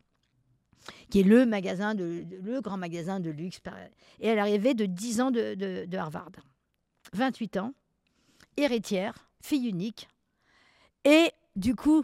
qui 1.10 1.20
est 1.22 1.24
le 1.24 1.46
magasin 1.46 1.94
le 1.96 2.60
grand 2.62 2.78
magasin 2.78 3.20
de 3.20 3.30
luxe. 3.30 3.60
Et 4.20 4.28
elle 4.28 4.40
arrivait 4.40 4.74
de 4.74 4.86
10 4.86 5.22
ans 5.22 5.32
de, 5.32 5.54
de- 5.56 5.86
de 5.86 5.98
Harvard. 5.98 6.32
28 7.14 7.58
ans, 7.58 7.74
héritière, 8.58 9.14
fille 9.42 9.68
unique. 9.68 10.08
Et 11.04 11.32
du 11.56 11.76
coup, 11.76 12.04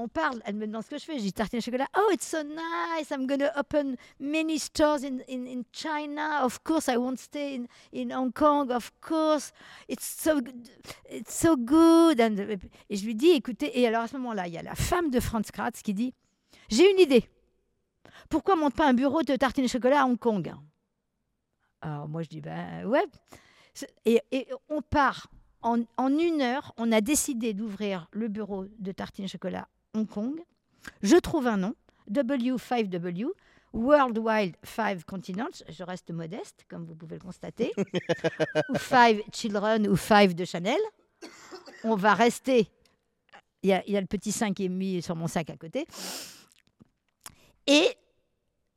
on 0.00 0.06
parle, 0.06 0.40
elle 0.44 0.54
me 0.54 0.66
demande 0.66 0.84
ce 0.84 0.90
que 0.90 0.98
je 0.98 1.04
fais. 1.04 1.18
Je 1.18 1.22
dis 1.24 1.32
tartine 1.32 1.58
au 1.58 1.62
chocolat. 1.62 1.88
Oh, 1.96 2.10
it's 2.12 2.24
so 2.24 2.38
nice. 2.44 3.10
I'm 3.10 3.26
going 3.26 3.40
to 3.40 3.50
open 3.58 3.96
many 4.20 4.56
stores 4.58 5.02
in, 5.02 5.18
in, 5.28 5.44
in 5.46 5.62
China. 5.72 6.44
Of 6.44 6.60
course, 6.62 6.86
I 6.86 6.96
won't 6.96 7.18
stay 7.18 7.56
in, 7.56 7.66
in 7.92 8.12
Hong 8.12 8.30
Kong. 8.32 8.70
Of 8.70 8.92
course, 9.00 9.50
it's 9.88 10.06
so, 10.06 10.40
it's 11.10 11.34
so 11.36 11.56
good. 11.56 12.20
And- 12.20 12.38
et 12.88 12.96
je 12.96 13.04
lui 13.04 13.16
dis, 13.16 13.30
écoutez, 13.30 13.76
et 13.80 13.88
alors 13.88 14.02
à 14.02 14.08
ce 14.08 14.16
moment-là, 14.18 14.46
il 14.46 14.54
y 14.54 14.58
a 14.58 14.62
la 14.62 14.76
femme 14.76 15.10
de 15.10 15.18
Franz 15.18 15.50
Kratz 15.52 15.82
qui 15.82 15.92
dit 15.94 16.14
J'ai 16.70 16.88
une 16.92 17.00
idée. 17.00 17.28
Pourquoi 18.28 18.56
monte 18.56 18.74
pas 18.74 18.88
un 18.88 18.94
bureau 18.94 19.22
de 19.22 19.36
tartine 19.36 19.64
au 19.64 19.68
chocolat 19.68 20.02
à 20.02 20.04
Hong 20.06 20.18
Kong? 20.18 20.52
Alors 21.80 22.08
moi, 22.08 22.22
je 22.22 22.28
dis 22.28 22.40
Ben 22.40 22.84
ouais. 22.86 23.04
Et, 24.04 24.22
et 24.32 24.48
on 24.68 24.82
part. 24.82 25.28
En, 25.60 25.82
en 25.96 26.16
une 26.16 26.40
heure, 26.40 26.72
on 26.76 26.92
a 26.92 27.00
décidé 27.00 27.52
d'ouvrir 27.52 28.06
le 28.12 28.28
bureau 28.28 28.66
de 28.78 28.92
tartine 28.92 29.24
au 29.24 29.28
chocolat 29.28 29.66
Hong 29.92 30.06
Kong. 30.06 30.40
Je 31.02 31.16
trouve 31.16 31.48
un 31.48 31.56
nom, 31.56 31.74
W5W, 32.10 33.26
Worldwide 33.72 34.56
Five 34.64 35.04
Continents. 35.04 35.64
Je 35.68 35.82
reste 35.82 36.10
modeste, 36.10 36.64
comme 36.68 36.84
vous 36.84 36.94
pouvez 36.94 37.16
le 37.16 37.22
constater. 37.22 37.72
ou 38.68 38.78
Five 38.78 39.20
Children 39.32 39.88
ou 39.88 39.96
Five 39.96 40.34
de 40.34 40.44
Chanel. 40.44 40.78
On 41.84 41.96
va 41.96 42.14
rester. 42.14 42.70
Il 43.62 43.70
y, 43.70 43.72
a, 43.72 43.82
il 43.86 43.92
y 43.92 43.96
a 43.96 44.00
le 44.00 44.06
petit 44.06 44.30
5 44.30 44.54
qui 44.54 44.66
est 44.66 44.68
mis 44.68 45.02
sur 45.02 45.16
mon 45.16 45.26
sac 45.26 45.50
à 45.50 45.56
côté. 45.56 45.86
Et 47.66 47.96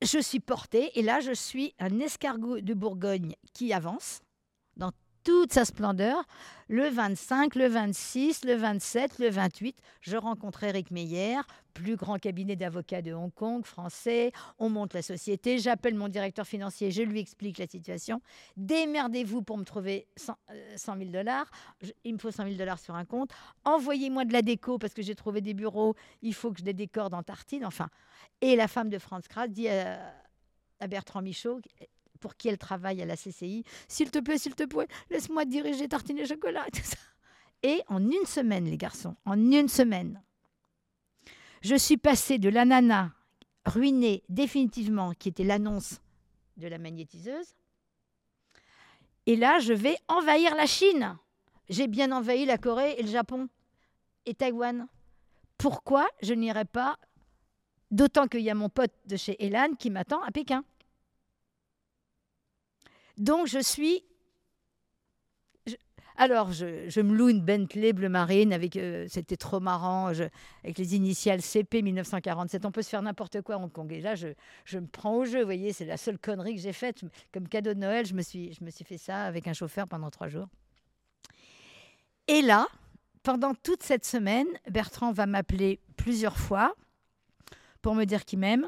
je 0.01 0.19
suis 0.19 0.39
portée, 0.39 0.97
et 0.99 1.01
là, 1.01 1.19
je 1.19 1.31
suis 1.31 1.73
un 1.80 1.99
escargot 1.99 2.61
de 2.61 2.73
Bourgogne 2.73 3.35
qui 3.53 3.73
avance 3.73 4.21
toute 5.24 5.53
sa 5.53 5.66
splendeur. 5.66 6.24
Le 6.67 6.88
25, 6.88 7.56
le 7.56 7.67
26, 7.67 8.45
le 8.45 8.56
27, 8.56 9.19
le 9.19 9.30
28, 9.30 9.77
je 10.00 10.16
rencontre 10.16 10.64
Eric 10.64 10.90
Meyer, 10.90 11.38
plus 11.74 11.98
grand 11.98 12.17
cabinet 12.17 12.56
d'avocats 12.56 13.01
de 13.01 13.11
Hong 13.11 13.33
Kong, 13.33 13.66
français. 13.66 14.32
On 14.58 14.69
monte 14.69 14.93
la 14.93 15.01
société, 15.01 15.58
j'appelle 15.58 15.95
mon 15.95 16.08
directeur 16.08 16.48
financier, 16.48 16.91
je 16.91 17.01
lui 17.01 17.19
explique 17.19 17.58
la 17.58 17.67
situation. 17.67 18.22
Démerdez-vous 18.56 19.41
pour 19.41 19.58
me 19.58 19.66
trouver 19.66 20.08
100, 20.16 20.35
000 20.77 21.11
dollars. 21.11 21.51
Il 22.06 22.14
me 22.14 22.19
faut 22.19 22.32
100 22.32 22.45
000 22.45 22.56
dollars 22.56 22.80
sur 22.80 22.95
un 22.95 23.06
compte. 23.06 23.32
Envoyez-moi 23.66 24.24
de 24.24 24.32
la 24.32 24.41
déco 24.41 24.77
parce 24.77 24.93
que 24.93 25.01
j'ai 25.01 25.16
trouvé 25.16 25.41
des 25.41 25.53
bureaux. 25.53 25.95
Il 26.22 26.33
faut 26.33 26.51
que 26.51 26.59
je 26.59 26.64
décore 26.64 27.09
dans 27.09 27.22
Tartine. 27.22 27.66
Enfin, 27.66 27.90
et 28.40 28.56
la 28.56 28.69
femme 28.69 28.90
de 28.90 28.98
Franz 28.98 29.27
Kratz 29.27 29.51
dit 29.51 29.67
à 29.67 30.88
Bertrand 30.88 31.22
Michaud, 31.22 31.59
pour 32.22 32.38
qui 32.38 32.48
elle 32.48 32.58
travaille 32.58 33.01
à 33.01 33.06
la 33.06 33.17
CCI. 33.17 33.66
S'il 33.90 34.11
te 34.11 34.19
plaît, 34.19 34.38
s'il 34.38 34.56
te 34.56 34.64
plaît, 34.64 34.88
laisse-moi 35.09 35.43
diriger 35.43 35.90
tartine 35.90 36.19
et 36.19 36.25
chocolat. 36.25 36.66
Et, 36.67 36.72
tout 36.72 36.85
ça. 36.85 36.98
et 37.64 37.82
en 37.88 38.01
une 38.01 38.25
semaine, 38.25 38.66
les 38.66 38.77
garçons, 38.77 39.16
en 39.25 39.38
une 39.51 39.67
semaine, 39.67 40.22
je 41.61 41.75
suis 41.75 41.98
passée 41.98 42.38
de 42.38 42.48
l'ananas 42.48 43.09
ruiné 43.66 44.24
définitivement, 44.30 45.14
qui 45.14 45.30
était 45.30 45.43
l'annonce 45.43 46.00
de 46.58 46.67
la 46.67 46.77
magnétiseuse. 46.77 47.56
Et 49.25 49.35
là, 49.35 49.59
je 49.59 49.74
vais 49.74 49.98
envahir 50.08 50.56
la 50.56 50.66
Chine. 50.66 51.17
J'ai 51.69 51.88
bien 51.88 52.11
envahi 52.11 52.45
la 52.45 52.58
Corée 52.58 52.95
et 52.98 53.03
le 53.03 53.09
Japon 53.09 53.50
et 54.25 54.33
Taïwan. 54.33 54.88
Pourquoi 55.58 56.08
je 56.22 56.33
n'irai 56.33 56.66
pas 56.66 56.98
D'autant 57.91 58.27
qu'il 58.27 58.41
y 58.41 58.50
a 58.50 58.56
mon 58.56 58.69
pote 58.69 58.93
de 59.06 59.17
chez 59.17 59.43
Elan 59.45 59.75
qui 59.77 59.90
m'attend 59.90 60.22
à 60.24 60.32
Pékin? 60.32 60.64
Donc 63.17 63.48
je 63.48 63.59
suis. 63.59 64.03
Alors, 66.17 66.51
je, 66.51 66.88
je 66.90 67.01
me 67.01 67.15
loue 67.15 67.30
une 67.30 67.41
Bentley 67.41 67.93
bleu 67.93 68.09
marine 68.09 68.53
avec. 68.53 68.75
euh, 68.75 69.07
C'était 69.09 69.38
trop 69.38 69.59
marrant, 69.59 70.07
avec 70.64 70.77
les 70.77 70.95
initiales 70.95 71.41
CP 71.41 71.81
1947. 71.81 72.65
On 72.65 72.72
peut 72.72 72.83
se 72.83 72.90
faire 72.90 73.01
n'importe 73.01 73.41
quoi 73.41 73.56
à 73.56 73.57
Hong 73.57 73.72
Kong. 73.72 73.91
Et 73.91 74.01
là, 74.01 74.14
je, 74.14 74.27
je 74.65 74.77
me 74.77 74.85
prends 74.85 75.15
au 75.15 75.25
jeu. 75.25 75.40
Vous 75.40 75.45
voyez, 75.45 75.73
c'est 75.73 75.85
la 75.85 75.98
seule 75.98 76.19
connerie 76.19 76.53
que 76.56 76.61
j'ai 76.61 76.73
faite. 76.73 77.01
Comme 77.33 77.48
cadeau 77.48 77.73
de 77.73 77.80
Noël, 77.80 78.06
je 78.06 78.14
me, 78.14 78.22
suis, 78.22 78.53
je 78.53 78.64
me 78.64 78.69
suis 78.69 78.85
fait 78.85 78.99
ça 78.99 79.23
avec 79.23 79.48
un 79.48 79.53
chauffeur 79.53 79.88
pendant 79.88 80.11
trois 80.11 80.27
jours. 80.27 80.48
Et 82.27 82.41
là, 82.43 82.67
pendant 83.23 83.56
toute 83.56 83.81
cette 83.81 84.06
semaine, 84.06 84.48
Bertrand 84.69 85.14
va 85.14 85.25
m'appeler 85.25 85.80
plusieurs 85.98 86.38
fois 86.38 86.75
pour 87.81 87.95
me 87.95 88.06
dire 88.06 88.25
qu'il 88.25 88.38
m'aime 88.40 88.67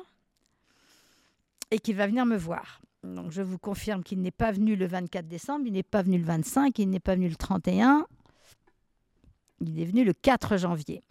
et 1.69 1.77
qu'il 1.77 1.95
va 1.95 2.07
venir 2.07 2.25
me 2.25 2.37
voir. 2.37 2.81
Je 3.03 3.41
vous 3.41 3.57
confirme 3.57 4.01
qu'il 4.03 4.21
n'est 4.21 4.31
pas 4.31 4.51
venu 4.51 4.75
le 4.77 4.85
24 4.87 5.27
décembre, 5.27 5.65
il 5.67 5.73
n'est 5.73 5.83
pas 5.83 6.01
venu 6.01 6.17
le 6.17 6.23
25, 6.23 6.79
il 6.79 6.89
n'est 6.89 7.01
pas 7.01 7.15
venu 7.15 7.27
le 7.27 7.35
31, 7.35 8.07
il 9.59 9.79
est 9.81 9.85
venu 9.85 10.05
le 10.05 10.13
4 10.13 10.55
janvier. 10.57 11.03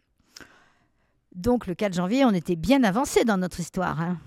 Donc 1.35 1.67
le 1.67 1.75
4 1.75 1.95
janvier, 1.95 2.25
on 2.25 2.31
était 2.33 2.57
bien 2.57 2.83
avancé 2.85 3.25
dans 3.25 3.37
notre 3.37 3.61
histoire. 3.61 4.01
hein. 4.01 4.19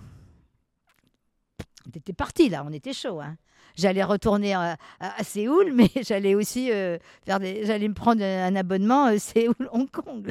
On 1.88 1.92
était 1.98 2.14
parti 2.14 2.50
là, 2.50 2.64
on 2.66 2.72
était 2.72 2.94
chaud. 2.94 3.20
hein. 3.22 3.36
J'allais 3.76 4.04
retourner 4.04 4.54
à, 4.54 4.78
à- 5.00 5.24
Séoul, 5.24 5.72
mais 5.74 5.90
j'allais 6.04 6.36
aussi 6.36 6.72
euh, 6.72 6.98
j'allais 7.28 7.88
me 7.88 7.94
prendre 7.96 8.24
un 8.24 8.56
abonnement 8.56 9.08
euh, 9.08 9.18
Séoul-Hong 9.18 9.90
Kong. 9.90 10.30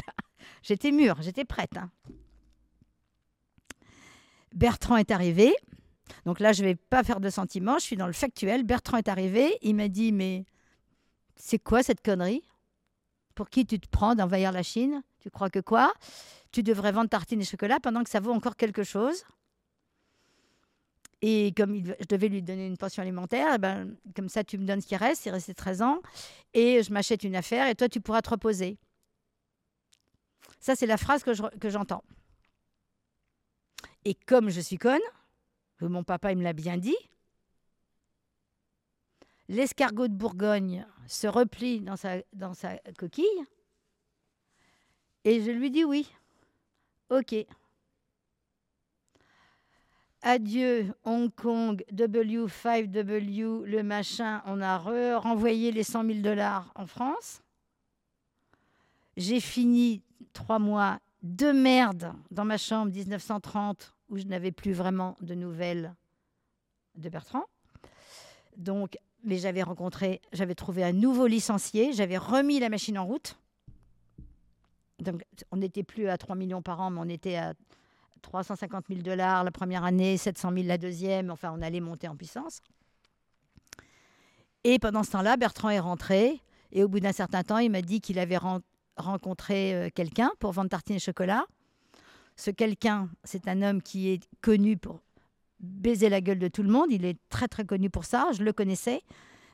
J'étais 0.62 0.92
mûre, 0.92 1.16
j'étais 1.20 1.44
prête. 1.44 1.76
hein. 1.76 1.90
Bertrand 4.54 4.96
est 4.96 5.10
arrivé. 5.10 5.52
Donc 6.24 6.40
là, 6.40 6.52
je 6.52 6.62
ne 6.62 6.68
vais 6.68 6.74
pas 6.74 7.02
faire 7.02 7.20
de 7.20 7.30
sentiments, 7.30 7.78
je 7.78 7.84
suis 7.84 7.96
dans 7.96 8.06
le 8.06 8.12
factuel. 8.12 8.62
Bertrand 8.64 8.98
est 8.98 9.08
arrivé, 9.08 9.56
il 9.62 9.74
m'a 9.74 9.88
dit, 9.88 10.12
mais 10.12 10.44
c'est 11.36 11.58
quoi 11.58 11.82
cette 11.82 12.02
connerie? 12.02 12.42
Pour 13.34 13.50
qui 13.50 13.66
tu 13.66 13.80
te 13.80 13.88
prends 13.88 14.14
d'envahir 14.14 14.52
la 14.52 14.62
Chine? 14.62 15.02
Tu 15.20 15.30
crois 15.30 15.50
que 15.50 15.58
quoi? 15.58 15.92
Tu 16.52 16.62
devrais 16.62 16.92
vendre 16.92 17.08
tartines 17.08 17.40
et 17.40 17.44
chocolat 17.44 17.80
pendant 17.80 18.04
que 18.04 18.10
ça 18.10 18.20
vaut 18.20 18.32
encore 18.32 18.56
quelque 18.56 18.84
chose. 18.84 19.24
Et 21.22 21.52
comme 21.56 21.74
il- 21.74 21.96
je 21.98 22.06
devais 22.06 22.28
lui 22.28 22.42
donner 22.42 22.66
une 22.66 22.76
pension 22.76 23.02
alimentaire, 23.02 23.52
eh 23.54 23.58
ben, 23.58 23.96
comme 24.14 24.28
ça, 24.28 24.44
tu 24.44 24.58
me 24.58 24.66
donnes 24.66 24.82
ce 24.82 24.86
qui 24.86 24.94
reste, 24.96 25.24
il 25.24 25.30
restait 25.30 25.54
13 25.54 25.80
ans, 25.80 26.00
et 26.52 26.82
je 26.82 26.92
m'achète 26.92 27.24
une 27.24 27.34
affaire, 27.34 27.66
et 27.66 27.74
toi, 27.74 27.88
tu 27.88 28.00
pourras 28.00 28.20
te 28.20 28.28
reposer. 28.28 28.76
Ça, 30.60 30.76
c'est 30.76 30.86
la 30.86 30.98
phrase 30.98 31.22
que 31.24 31.32
je- 31.32 31.42
que 31.58 31.70
j'entends. 31.70 32.04
et 34.06 34.12
comme 34.14 34.50
je 34.50 34.60
suis 34.60 34.76
conne, 34.76 35.00
que 35.84 35.88
mon 35.90 36.02
papa 36.02 36.32
il 36.32 36.38
me 36.38 36.42
l'a 36.42 36.54
bien 36.54 36.78
dit, 36.78 36.96
l'escargot 39.48 40.08
de 40.08 40.14
Bourgogne 40.14 40.86
se 41.06 41.26
replie 41.26 41.82
dans 41.82 41.96
sa, 41.96 42.22
dans 42.32 42.54
sa 42.54 42.78
coquille 42.96 43.44
et 45.24 45.42
je 45.42 45.50
lui 45.50 45.70
dis 45.70 45.84
oui. 45.84 46.10
Ok. 47.10 47.34
Adieu 50.22 50.94
Hong 51.04 51.30
Kong, 51.34 51.84
W5W, 51.92 53.64
le 53.64 53.82
machin. 53.82 54.42
On 54.46 54.62
a 54.62 54.78
re- 54.78 55.16
renvoyé 55.16 55.70
les 55.70 55.82
100 55.82 56.02
000 56.06 56.18
dollars 56.20 56.72
en 56.76 56.86
France. 56.86 57.42
J'ai 59.18 59.40
fini 59.40 60.02
trois 60.32 60.58
mois 60.58 60.98
de 61.22 61.52
merde 61.52 62.14
dans 62.30 62.46
ma 62.46 62.56
chambre 62.56 62.90
1930 62.90 63.93
où 64.08 64.18
je 64.18 64.24
n'avais 64.24 64.52
plus 64.52 64.72
vraiment 64.72 65.16
de 65.20 65.34
nouvelles 65.34 65.94
de 66.96 67.08
Bertrand. 67.08 67.44
Donc, 68.56 68.96
mais 69.24 69.38
j'avais 69.38 69.62
rencontré, 69.62 70.20
j'avais 70.32 70.54
trouvé 70.54 70.84
un 70.84 70.92
nouveau 70.92 71.26
licencié, 71.26 71.92
j'avais 71.92 72.18
remis 72.18 72.60
la 72.60 72.68
machine 72.68 72.98
en 72.98 73.06
route. 73.06 73.36
Donc, 75.00 75.24
on 75.50 75.56
n'était 75.56 75.82
plus 75.82 76.08
à 76.08 76.16
3 76.18 76.36
millions 76.36 76.62
par 76.62 76.80
an, 76.80 76.90
mais 76.90 77.00
on 77.00 77.08
était 77.08 77.36
à 77.36 77.54
350 78.22 78.86
000 78.88 79.00
dollars 79.00 79.44
la 79.44 79.50
première 79.50 79.84
année, 79.84 80.16
700 80.16 80.52
000 80.52 80.66
la 80.66 80.78
deuxième. 80.78 81.30
Enfin, 81.30 81.52
on 81.56 81.62
allait 81.62 81.80
monter 81.80 82.06
en 82.08 82.16
puissance. 82.16 82.60
Et 84.62 84.78
pendant 84.78 85.02
ce 85.02 85.10
temps-là, 85.12 85.36
Bertrand 85.36 85.70
est 85.70 85.80
rentré. 85.80 86.40
Et 86.72 86.82
au 86.84 86.88
bout 86.88 87.00
d'un 87.00 87.12
certain 87.12 87.42
temps, 87.42 87.58
il 87.58 87.70
m'a 87.70 87.82
dit 87.82 88.00
qu'il 88.00 88.18
avait 88.18 88.36
ren- 88.36 88.62
rencontré 88.96 89.74
euh, 89.74 89.88
quelqu'un 89.94 90.30
pour 90.38 90.52
vendre 90.52 90.70
tartines 90.70 90.96
et 90.96 91.00
chocolat. 91.00 91.44
Ce 92.36 92.50
quelqu'un, 92.50 93.08
c'est 93.22 93.48
un 93.48 93.62
homme 93.62 93.82
qui 93.82 94.08
est 94.08 94.28
connu 94.40 94.76
pour 94.76 95.00
baiser 95.60 96.08
la 96.08 96.20
gueule 96.20 96.38
de 96.38 96.48
tout 96.48 96.62
le 96.62 96.70
monde. 96.70 96.88
Il 96.90 97.04
est 97.04 97.18
très, 97.28 97.48
très 97.48 97.64
connu 97.64 97.90
pour 97.90 98.04
ça. 98.04 98.30
Je 98.32 98.42
le 98.42 98.52
connaissais. 98.52 99.02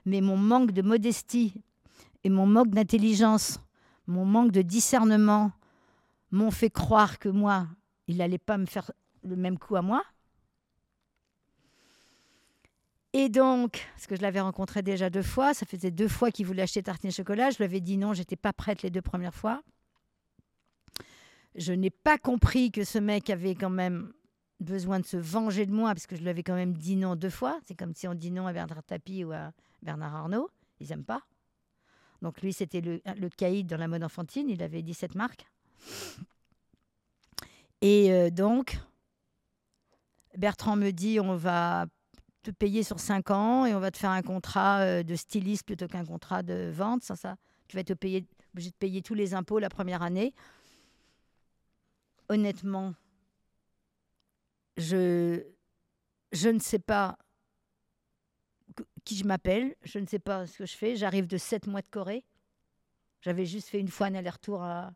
Mais 0.06 0.20
mon 0.20 0.36
manque 0.36 0.72
de 0.72 0.82
modestie 0.82 1.54
et 2.24 2.30
mon 2.30 2.46
manque 2.46 2.70
d'intelligence, 2.70 3.60
mon 4.06 4.24
manque 4.24 4.50
de 4.50 4.62
discernement 4.62 5.52
m'ont 6.30 6.50
fait 6.50 6.70
croire 6.70 7.18
que 7.18 7.28
moi, 7.28 7.66
il 8.06 8.18
n'allait 8.18 8.38
pas 8.38 8.56
me 8.56 8.66
faire 8.66 8.90
le 9.24 9.36
même 9.36 9.58
coup 9.58 9.76
à 9.76 9.82
moi. 9.82 10.02
Et 13.12 13.28
donc, 13.28 13.84
parce 13.94 14.06
que 14.06 14.14
je 14.14 14.22
l'avais 14.22 14.40
rencontré 14.40 14.82
déjà 14.82 15.10
deux 15.10 15.22
fois, 15.22 15.52
ça 15.52 15.66
faisait 15.66 15.90
deux 15.90 16.08
fois 16.08 16.30
qu'il 16.30 16.46
voulait 16.46 16.62
acheter 16.62 16.82
tartines 16.82 17.10
et 17.10 17.12
chocolat. 17.12 17.50
Je 17.50 17.58
lui 17.58 17.64
avais 17.64 17.80
dit 17.80 17.96
non, 17.96 18.14
j'étais 18.14 18.36
pas 18.36 18.52
prête 18.52 18.82
les 18.82 18.90
deux 18.90 19.02
premières 19.02 19.34
fois. 19.34 19.62
Je 21.56 21.72
n'ai 21.72 21.90
pas 21.90 22.18
compris 22.18 22.70
que 22.70 22.84
ce 22.84 22.98
mec 22.98 23.30
avait 23.30 23.54
quand 23.54 23.70
même 23.70 24.12
besoin 24.60 25.00
de 25.00 25.06
se 25.06 25.16
venger 25.16 25.66
de 25.66 25.72
moi, 25.72 25.94
parce 25.94 26.06
que 26.06 26.16
je 26.16 26.22
lui 26.22 26.28
avais 26.28 26.42
quand 26.42 26.54
même 26.54 26.74
dit 26.74 26.96
non 26.96 27.16
deux 27.16 27.30
fois. 27.30 27.58
C'est 27.66 27.74
comme 27.74 27.94
si 27.94 28.06
on 28.06 28.14
dit 28.14 28.30
non 28.30 28.46
à 28.46 28.52
Bernard 28.52 28.82
Tapie 28.84 29.24
ou 29.24 29.32
à 29.32 29.52
Bernard 29.82 30.14
Arnault. 30.14 30.50
Ils 30.80 30.88
n'aiment 30.88 31.04
pas. 31.04 31.22
Donc 32.22 32.42
lui, 32.42 32.52
c'était 32.52 32.80
le, 32.80 33.00
caïd 33.30 33.66
dans 33.66 33.78
la 33.78 33.88
mode 33.88 34.04
enfantine. 34.04 34.48
Il 34.48 34.62
avait 34.62 34.82
17 34.82 35.14
marques. 35.14 35.46
Et 37.80 38.12
euh, 38.12 38.30
donc, 38.30 38.78
Bertrand 40.36 40.76
me 40.76 40.90
dit, 40.90 41.18
on 41.18 41.34
va 41.34 41.86
te 42.42 42.50
payer 42.50 42.82
sur 42.82 43.00
5 43.00 43.30
ans 43.30 43.66
et 43.66 43.74
on 43.74 43.80
va 43.80 43.90
te 43.90 43.98
faire 43.98 44.10
un 44.10 44.22
contrat 44.22 44.80
euh, 44.80 45.02
de 45.02 45.14
styliste 45.14 45.64
plutôt 45.64 45.88
qu'un 45.88 46.04
contrat 46.04 46.42
de 46.42 46.70
vente. 46.70 47.02
Ça, 47.02 47.16
ça, 47.16 47.36
tu 47.68 47.76
vas 47.76 47.84
te 47.84 47.92
obligé 47.92 48.70
de 48.70 48.76
payer 48.78 49.00
tous 49.00 49.14
les 49.14 49.32
impôts 49.32 49.58
la 49.58 49.70
première 49.70 50.02
année. 50.02 50.34
Honnêtement, 52.30 52.94
je, 54.76 55.42
je 56.30 56.48
ne 56.48 56.60
sais 56.60 56.78
pas 56.78 57.18
qui 59.04 59.16
je 59.16 59.24
m'appelle, 59.24 59.74
je 59.82 59.98
ne 59.98 60.06
sais 60.06 60.20
pas 60.20 60.46
ce 60.46 60.58
que 60.58 60.64
je 60.64 60.76
fais. 60.76 60.94
J'arrive 60.94 61.26
de 61.26 61.36
7 61.36 61.66
mois 61.66 61.82
de 61.82 61.88
Corée. 61.88 62.24
J'avais 63.22 63.46
juste 63.46 63.68
fait 63.68 63.80
une 63.80 63.88
fois 63.88 64.06
un 64.06 64.14
aller-retour 64.14 64.62
à, 64.62 64.92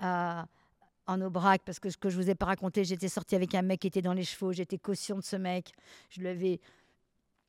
à- 0.00 0.48
en 1.06 1.20
Aubrac 1.20 1.62
parce 1.64 1.78
que 1.78 1.90
ce 1.90 1.96
que 1.96 2.10
je 2.10 2.16
vous 2.16 2.28
ai 2.28 2.34
pas 2.34 2.46
raconté, 2.46 2.82
j'étais 2.84 3.08
sortie 3.08 3.36
avec 3.36 3.54
un 3.54 3.62
mec 3.62 3.78
qui 3.78 3.86
était 3.86 4.02
dans 4.02 4.12
les 4.12 4.24
chevaux, 4.24 4.50
j'étais 4.52 4.78
caution 4.78 5.16
de 5.16 5.22
ce 5.22 5.36
mec. 5.36 5.70
Je 6.10 6.18
lui 6.20 6.26
avais 6.26 6.60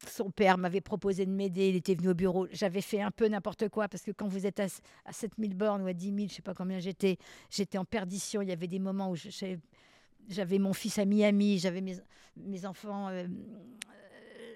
son 0.07 0.31
père 0.31 0.57
m'avait 0.57 0.81
proposé 0.81 1.25
de 1.25 1.31
m'aider, 1.31 1.69
il 1.69 1.75
était 1.75 1.95
venu 1.95 2.09
au 2.09 2.13
bureau. 2.13 2.47
J'avais 2.51 2.81
fait 2.81 3.01
un 3.01 3.11
peu 3.11 3.27
n'importe 3.27 3.69
quoi 3.69 3.87
parce 3.87 4.03
que 4.03 4.11
quand 4.11 4.27
vous 4.27 4.45
êtes 4.45 4.59
à, 4.59 4.67
à 5.05 5.13
7000 5.13 5.55
bornes 5.55 5.81
ou 5.81 5.87
à 5.87 5.93
10 5.93 6.15
000, 6.15 6.27
je 6.29 6.35
sais 6.35 6.41
pas 6.41 6.53
combien 6.53 6.79
j'étais, 6.79 7.17
j'étais 7.49 7.77
en 7.77 7.85
perdition. 7.85 8.41
Il 8.41 8.49
y 8.49 8.51
avait 8.51 8.67
des 8.67 8.79
moments 8.79 9.11
où 9.11 9.15
j'avais 9.15 10.59
mon 10.59 10.73
fils 10.73 10.97
à 10.99 11.05
Miami, 11.05 11.59
j'avais 11.59 11.81
mes, 11.81 12.65
enfants, 12.65 13.09
euh, 13.09 13.25
euh, 13.25 14.55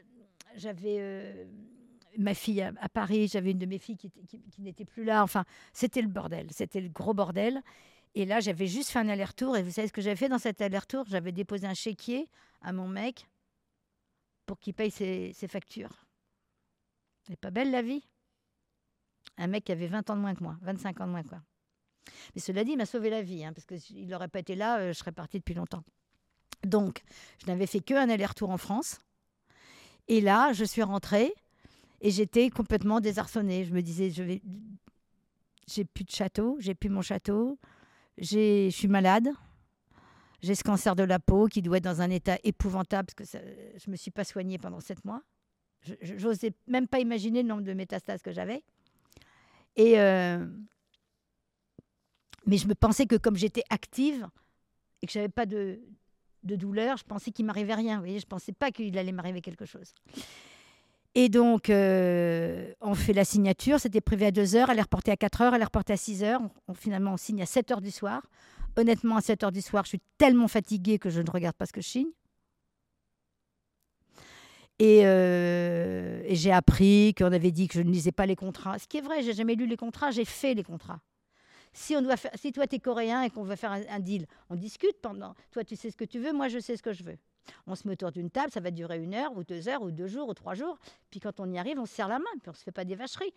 j'avais 0.55 0.97
euh, 0.99 1.45
ma 2.17 2.33
fille 2.33 2.61
à, 2.61 2.89
Paris, 2.89 3.27
j'avais 3.27 3.51
une 3.51 3.59
de 3.59 3.65
mes 3.65 3.80
filles 3.80 3.97
qui- 3.97 4.11
qui 4.27 4.61
n'était 4.61 4.85
plus 4.85 5.03
là. 5.03 5.23
Enfin, 5.23 5.45
c'était 5.73 6.01
le 6.01 6.07
bordel, 6.07 6.47
c'était 6.51 6.81
le 6.81 6.89
gros 6.89 7.13
bordel. 7.13 7.61
Et 8.15 8.25
là, 8.25 8.39
j'avais 8.39 8.67
juste 8.67 8.89
fait 8.91 8.99
un 8.99 9.09
aller-retour. 9.09 9.57
Et 9.57 9.63
vous 9.63 9.72
savez 9.72 9.88
ce 9.88 9.93
que 9.93 10.01
j'avais 10.01 10.15
fait 10.15 10.30
dans 10.30 10.38
cet 10.38 10.61
aller-retour? 10.61 11.05
J'avais 11.09 11.31
déposé 11.31 11.65
un 11.65 11.73
chéquier 11.73 12.30
à 12.61 12.72
mon 12.72 12.88
mec 12.88 13.27
pour 14.45 14.59
qu'il 14.59 14.73
paye 14.73 14.91
ses, 14.91 15.33
factures. 15.47 16.05
Elle 17.27 17.33
est 17.33 17.38
pas 17.38 17.51
belle 17.51 17.72
la 17.72 17.81
vie 17.81 18.03
Un 19.38 19.47
mec 19.47 19.65
qui 19.65 19.72
avait 19.72 19.88
20 19.88 20.09
ans 20.09 20.15
de 20.15 20.22
moins 20.22 20.35
que 20.35 20.43
moi, 20.43 20.57
25 20.61 21.01
ans 21.01 21.07
de 21.07 21.11
moins 21.11 21.23
que 21.23 21.30
moi. 21.30 21.41
Mais 22.35 22.41
cela 22.41 22.63
dit, 22.63 22.72
il 22.72 22.77
m'a 22.77 22.85
sauvé 22.85 23.09
la 23.09 23.22
vie, 23.22 23.45
hein, 23.45 23.53
parce 23.53 23.65
qu'il 23.65 24.07
n'aurait 24.07 24.27
pas 24.27 24.39
été 24.39 24.55
là, 24.55 24.80
euh, 24.80 24.93
je 24.93 24.97
serais 24.97 25.11
partie 25.11 25.38
depuis 25.38 25.53
longtemps. 25.53 25.83
Donc, 26.65 27.01
je 27.41 27.47
n'avais 27.47 27.67
fait 27.67 27.80
qu'un 27.80 28.09
aller-retour 28.09 28.49
en 28.49 28.57
France. 28.57 28.99
Et 30.07 30.22
là, 30.22 30.51
je 30.53 30.65
suis 30.65 30.83
rentrée 30.83 31.33
et 32.01 32.11
j'étais 32.11 32.49
complètement 32.49 32.99
désarçonnée. 32.99 33.63
Je 33.65 33.73
me 33.73 33.81
disais, 33.81 34.11
je 34.11 34.23
vais, 34.23 34.41
j'ai 35.67 35.85
plus 35.85 36.03
de 36.03 36.11
château, 36.11 36.57
j'ai 36.59 36.75
plus 36.75 36.89
mon 36.89 37.01
château, 37.01 37.57
j'ai, 38.17 38.69
je 38.69 38.75
suis 38.75 38.88
malade, 38.88 39.30
j'ai 40.43 40.53
ce 40.55 40.63
cancer 40.63 40.95
de 40.95 41.03
la 41.03 41.17
peau 41.19 41.47
qui 41.47 41.61
doit 41.63 41.77
être 41.77 41.83
dans 41.83 42.01
un 42.01 42.09
état 42.11 42.38
épouvantable 42.43 43.07
parce 43.15 43.31
que 43.31 43.38
je 43.83 43.89
me 43.89 43.95
suis 43.95 44.11
pas 44.11 44.23
soignée 44.23 44.57
pendant 44.59 44.80
sept 44.81 45.03
mois. 45.05 45.22
Je- 45.81 46.17
J'osais 46.17 46.53
même 46.67 46.88
pas 46.88 46.99
imaginer 46.99 47.41
le 47.41 47.47
nombre 47.49 47.63
de 47.63 47.73
métastases 47.73 48.22
que 48.22 48.31
j'avais. 48.31 48.61
Euh, 49.80 50.45
mais 52.45 52.57
je 52.57 52.67
me 52.67 52.75
pensais 52.75 53.05
que 53.05 53.15
comme 53.15 53.35
j'étais 53.38 53.63
active 53.69 54.27
et 55.01 55.07
que 55.07 55.11
j'avais 55.13 55.30
pas 55.30 55.45
de, 55.45 55.80
douleur, 56.43 56.97
je 56.97 57.03
pensais 57.05 57.31
qu'il 57.31 57.45
m'arrivait 57.45 57.73
rien. 57.75 57.95
Vous 57.95 58.01
voyez, 58.03 58.19
je 58.19 58.25
pensais 58.27 58.51
pas 58.51 58.72
qu'il 58.72 58.97
allait 58.97 59.11
m'arriver 59.13 59.41
quelque 59.41 59.65
chose. 59.65 59.93
Et 61.15 61.30
donc, 61.30 61.69
euh, 61.69 62.73
on 62.81 62.95
fait 62.95 63.13
la 63.13 63.23
signature. 63.23 63.80
C'était 63.80 64.01
prévu 64.01 64.25
à 64.25 64.31
2 64.31 64.55
heures. 64.55 64.69
Elle 64.69 64.80
est 64.80 64.83
reportée 64.83 65.11
à 65.11 65.17
4 65.17 65.41
heures. 65.41 65.53
Elle 65.55 65.61
est 65.61 65.65
reportée 65.65 65.93
à 65.93 65.97
6 65.97 66.23
heures. 66.23 66.41
On, 66.41 66.49
on- 66.69 66.73
finalement, 66.73 67.13
on 67.13 67.17
signe 67.17 67.41
à 67.41 67.45
7 67.45 67.72
heures 67.72 67.81
du 67.81 67.91
soir. 67.91 68.23
Honnêtement, 68.75 69.17
à 69.17 69.21
7 69.21 69.43
heures 69.43 69.51
du 69.51 69.61
soir, 69.61 69.83
je 69.83 69.89
suis 69.89 70.01
tellement 70.17 70.47
fatiguée 70.47 70.97
que 70.99 71.09
je 71.09 71.21
ne 71.21 71.29
regarde 71.29 71.55
pas 71.55 71.65
ce 71.65 71.73
que 71.73 71.81
je 71.81 71.87
signe. 71.87 72.11
Et, 74.79 75.01
euh, 75.05 76.23
et 76.25 76.35
j'ai 76.35 76.51
appris 76.51 77.13
qu'on 77.15 77.31
avait 77.31 77.51
dit 77.51 77.67
que 77.67 77.75
je 77.75 77.81
ne 77.81 77.91
lisais 77.91 78.11
pas 78.11 78.25
les 78.25 78.35
contrats. 78.35 78.79
Ce 78.79 78.87
qui 78.87 78.97
est 78.97 79.01
vrai, 79.01 79.21
j'ai 79.21 79.33
jamais 79.33 79.55
lu 79.55 79.67
les 79.67 79.77
contrats, 79.77 80.11
j'ai 80.11 80.25
fait 80.25 80.55
les 80.55 80.63
contrats. 80.63 80.99
Si, 81.73 81.95
on 81.95 82.01
doit 82.01 82.15
si 82.35 82.51
toi, 82.51 82.67
tu 82.67 82.75
es 82.75 82.79
coréen 82.79 83.23
et 83.23 83.29
qu'on 83.29 83.43
veut 83.43 83.55
faire 83.55 83.71
un, 83.71 83.81
un 83.89 83.99
deal, 83.99 84.25
on 84.49 84.55
discute 84.55 84.99
pendant. 85.01 85.35
Toi, 85.51 85.63
tu 85.63 85.75
sais 85.75 85.91
ce 85.91 85.97
que 85.97 86.05
tu 86.05 86.19
veux, 86.19 86.33
moi, 86.33 86.47
je 86.47 86.59
sais 86.59 86.75
ce 86.75 86.83
que 86.83 86.93
je 86.93 87.03
veux. 87.03 87.17
On 87.67 87.75
se 87.75 87.87
met 87.87 87.93
autour 87.93 88.11
d'une 88.11 88.29
table, 88.29 88.51
ça 88.51 88.59
va 88.59 88.71
durer 88.71 88.99
une 88.99 89.13
heure, 89.13 89.35
ou 89.35 89.43
deux 89.43 89.67
heures, 89.67 89.81
ou 89.81 89.91
deux 89.91 90.07
jours, 90.07 90.29
ou 90.29 90.33
trois 90.33 90.53
jours. 90.53 90.77
Puis 91.09 91.19
quand 91.19 91.39
on 91.39 91.51
y 91.51 91.57
arrive, 91.57 91.79
on 91.79 91.85
se 91.85 91.93
serre 91.93 92.07
la 92.07 92.19
main, 92.19 92.25
puis 92.41 92.49
on 92.49 92.53
se 92.53 92.63
fait 92.63 92.71
pas 92.71 92.85
des 92.85 92.95
vacheries. 92.95 93.33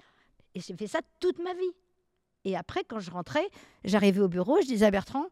Et 0.55 0.61
j'ai 0.61 0.75
fait 0.75 0.87
ça 0.87 1.01
toute 1.21 1.39
ma 1.39 1.55
vie. 1.55 1.73
Et 2.47 2.57
après, 2.57 2.85
quand 2.85 3.01
je 3.01 3.11
rentrais, 3.11 3.47
j'arrivais 3.85 4.21
au 4.21 4.29
bureau, 4.29 4.61
je 4.63 4.69
disais 4.69 4.87
à 4.87 4.93
Bertrand, 4.93 5.27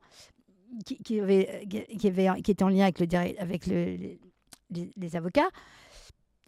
qui, 0.84 0.98
était 0.98 2.62
en 2.64 2.68
lien 2.68 2.86
avec, 3.38 3.66
les, 3.66 4.18
avocats, 5.14 5.48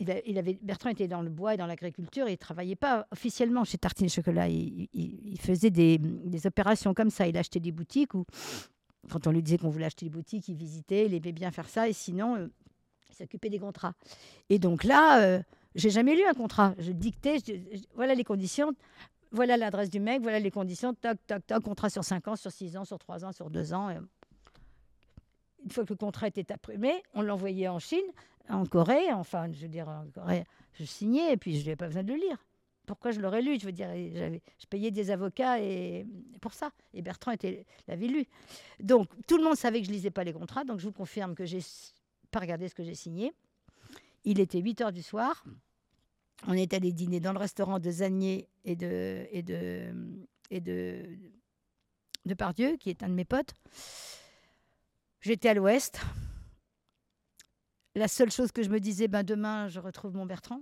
Bertrand 0.00 0.90
était 0.90 1.06
dans 1.06 1.22
le 1.22 1.30
bois 1.30 1.54
et 1.54 1.56
dans 1.56 1.66
l'agriculture 1.66 2.28
il 2.28 2.36
travaillait 2.36 2.74
pas 2.74 3.06
officiellement 3.12 3.62
chez 3.62 3.78
Tartine 3.78 4.08
Chocolat. 4.08 4.48
Il, 4.48 5.38
faisait 5.40 5.70
des, 5.70 6.00
opérations 6.46 6.94
comme 6.94 7.10
ça. 7.10 7.28
Il 7.28 7.38
achetait 7.38 7.60
des 7.60 7.70
boutiques 7.70 8.14
ou 8.14 8.24
quand 9.08 9.28
on 9.28 9.30
lui 9.30 9.44
disait 9.44 9.58
qu'on 9.58 9.70
voulait 9.70 9.86
acheter 9.86 10.06
des 10.06 10.10
boutiques, 10.10 10.48
il 10.48 10.56
visitait, 10.56 11.06
il 11.06 11.14
aimait 11.14 11.30
bien 11.30 11.52
faire 11.52 11.68
ça 11.68 11.88
et 11.88 11.92
sinon, 11.92 12.34
euh, 12.34 12.48
il 13.08 13.14
s'occupait 13.14 13.50
des 13.50 13.60
contrats. 13.60 13.94
Et 14.50 14.58
donc 14.58 14.82
là, 14.82 15.22
euh, 15.22 15.40
j'ai 15.76 15.90
jamais 15.90 16.16
lu 16.16 16.24
un 16.24 16.34
contrat. 16.34 16.74
Je 16.78 16.90
dictais, 16.90 17.36
voilà 17.94 18.16
les 18.16 18.24
conditions, 18.24 18.72
voilà 19.36 19.56
l'adresse 19.56 19.90
du 19.90 20.00
mec, 20.00 20.22
voilà 20.22 20.40
les 20.40 20.50
conditions, 20.50 20.94
toc, 20.94 21.18
toc, 21.26 21.46
toc, 21.46 21.62
contrat 21.62 21.90
sur 21.90 22.02
5 22.02 22.26
ans, 22.28 22.36
sur 22.36 22.50
6 22.50 22.76
ans, 22.76 22.84
sur 22.84 22.98
3 22.98 23.24
ans, 23.24 23.32
sur 23.32 23.50
2 23.50 23.72
ans. 23.74 23.90
et 23.90 23.98
une 25.64 25.70
fois 25.70 25.84
que 25.84 25.92
le 25.92 25.96
contrat 25.96 26.28
était 26.28 26.52
imprimé, 26.52 27.02
on 27.14 27.22
l'envoyait 27.22 27.68
en 27.68 27.78
Chine, 27.78 28.06
en 28.48 28.64
Corée, 28.66 29.12
enfin, 29.12 29.52
je 29.52 29.60
veux 29.60 29.68
dire, 29.68 29.88
en 29.88 30.06
Corée, 30.14 30.44
je 30.74 30.84
signais 30.84 31.32
et 31.32 31.36
puis 31.36 31.58
je 31.58 31.64
n'avais 31.64 31.76
pas 31.76 31.86
besoin 31.86 32.04
de 32.04 32.12
le 32.12 32.18
lire. 32.18 32.38
Pourquoi 32.86 33.10
je 33.10 33.20
l'aurais 33.20 33.42
lu? 33.42 33.58
Je 33.58 33.66
veux 33.66 33.72
dire, 33.72 33.88
je 33.92 34.66
payais 34.70 34.92
des 34.92 35.10
avocats 35.10 35.60
et 35.60 36.06
pour 36.40 36.54
ça. 36.54 36.70
Et 36.94 37.02
Bertrand 37.02 37.32
l'avait 37.88 38.06
lu. 38.06 38.26
Donc, 38.78 39.08
tout 39.26 39.36
le 39.36 39.42
monde 39.42 39.56
savait 39.56 39.80
que 39.80 39.86
je 39.88 39.92
lisais 39.92 40.12
pas 40.12 40.22
les 40.22 40.32
contrats, 40.32 40.62
donc 40.62 40.78
je 40.78 40.86
vous 40.86 40.92
confirme 40.92 41.34
que 41.34 41.44
j'ai 41.44 41.58
pas 42.30 42.38
regardé 42.38 42.68
ce 42.68 42.74
que 42.76 42.84
j'ai 42.84 42.94
signé. 42.94 43.32
Il 44.24 44.38
était 44.38 44.60
8 44.60 44.80
heures 44.82 44.92
du 44.92 45.02
soir. 45.02 45.44
On 46.44 46.52
est 46.52 46.74
allé 46.74 46.92
dîner 46.92 47.20
dans 47.20 47.32
le 47.32 47.38
restaurant 47.38 47.78
de 47.78 47.90
Zanier 47.90 48.48
et 48.64 48.76
de, 48.76 49.26
et 49.30 49.42
de, 49.42 50.26
et 50.50 50.60
de, 50.60 51.18
de 52.24 52.34
Pardieu, 52.34 52.76
qui 52.76 52.90
est 52.90 53.02
un 53.02 53.08
de 53.08 53.14
mes 53.14 53.24
potes. 53.24 53.54
J'étais 55.20 55.48
à 55.48 55.54
l'ouest. 55.54 56.00
La 57.94 58.08
seule 58.08 58.30
chose 58.30 58.52
que 58.52 58.62
je 58.62 58.68
me 58.68 58.78
disais, 58.78 59.08
ben 59.08 59.22
demain, 59.22 59.68
je 59.68 59.80
retrouve 59.80 60.14
mon 60.14 60.26
Bertrand. 60.26 60.60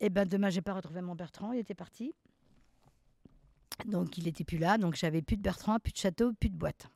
Et 0.00 0.10
ben 0.10 0.26
demain, 0.26 0.50
j'ai 0.50 0.60
pas 0.60 0.74
retrouvé 0.74 1.00
mon 1.00 1.14
Bertrand, 1.14 1.52
il 1.52 1.60
était 1.60 1.74
parti. 1.74 2.14
Donc 3.84 4.18
il 4.18 4.24
n'était 4.24 4.44
plus 4.44 4.58
là, 4.58 4.78
donc 4.78 4.96
j'avais 4.96 5.22
plus 5.22 5.36
de 5.36 5.42
Bertrand, 5.42 5.78
plus 5.78 5.92
de 5.92 5.98
château, 5.98 6.32
plus 6.34 6.50
de 6.50 6.56
boîte. 6.56 6.88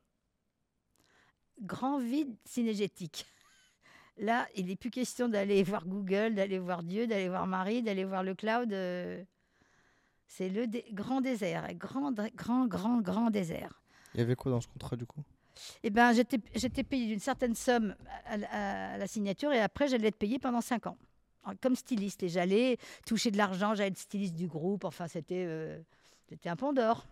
Grand 1.60 1.98
vide 1.98 2.34
cinégétique. 2.44 3.26
Là, 4.20 4.46
il 4.54 4.66
n'est 4.66 4.76
plus 4.76 4.90
question 4.90 5.28
d'aller 5.30 5.62
voir 5.62 5.86
Google, 5.86 6.34
d'aller 6.34 6.58
voir 6.58 6.82
Dieu, 6.82 7.06
d'aller 7.06 7.28
voir 7.30 7.46
Marie, 7.46 7.82
d'aller 7.82 8.04
voir 8.04 8.22
le 8.22 8.34
cloud. 8.34 8.70
euh, 8.72 9.24
C'est 10.26 10.50
le 10.50 10.66
dé- 10.66 10.84
grand 10.92 11.20
désert, 11.22 11.66
grand, 11.74 12.12
grand, 12.12 12.66
grand, 12.66 13.00
grand 13.00 13.30
désert. 13.30 13.82
Il 14.14 14.20
y 14.20 14.22
avait 14.22 14.36
quoi 14.36 14.52
dans 14.52 14.60
ce 14.60 14.68
contrat 14.68 14.94
du 14.96 15.06
coup? 15.06 15.22
Eh 15.82 15.90
ben, 15.90 16.12
j'étais 16.12 16.84
payée 16.84 17.06
d'une 17.08 17.18
certaine 17.18 17.54
somme 17.54 17.96
à, 18.26 18.34
à- 18.34 18.92
à 18.94 18.98
la 18.98 19.06
signature 19.06 19.52
et 19.52 19.60
après, 19.60 19.88
j'allais 19.88 20.08
être 20.08 20.18
payée 20.18 20.38
pendant 20.38 20.60
cinq 20.60 20.86
ans. 20.86 20.98
En- 21.42 21.56
Comme 21.56 21.74
styliste. 21.74 22.22
Et 22.22 22.28
j'allais 22.28 22.76
toucher 23.06 23.30
de 23.30 23.38
l'argent, 23.38 23.74
j'allais 23.74 23.88
être 23.88 23.98
styliste 23.98 24.34
du 24.34 24.46
groupe. 24.46 24.84
Enfin, 24.84 25.08
c'était 25.08 25.44
euh, 25.48 25.80
un 26.44 26.56
pont 26.56 26.72
d'or. 26.74 27.06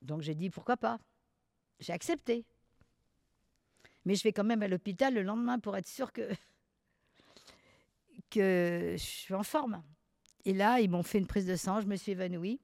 Donc, 0.00 0.22
j'ai 0.22 0.34
dit 0.34 0.48
pourquoi 0.50 0.76
pas? 0.78 0.98
J'ai 1.78 1.92
accepté. 1.92 2.44
Mais 4.04 4.14
je 4.14 4.22
vais 4.22 4.32
quand 4.32 4.44
même 4.44 4.62
à 4.62 4.68
l'hôpital 4.68 5.14
le 5.14 5.22
lendemain 5.22 5.58
pour 5.58 5.76
être 5.76 5.88
sûre 5.88 6.12
que, 6.12 6.28
je 8.34 8.96
suis 8.96 9.34
en 9.34 9.42
forme. 9.42 9.82
Et 10.44 10.54
là, 10.54 10.80
ils 10.80 10.90
m'ont 10.90 11.02
fait 11.02 11.18
une 11.18 11.26
prise 11.26 11.46
de 11.46 11.56
sang, 11.56 11.80
je 11.80 11.86
me 11.86 11.96
suis 11.96 12.12
évanouie. 12.12 12.60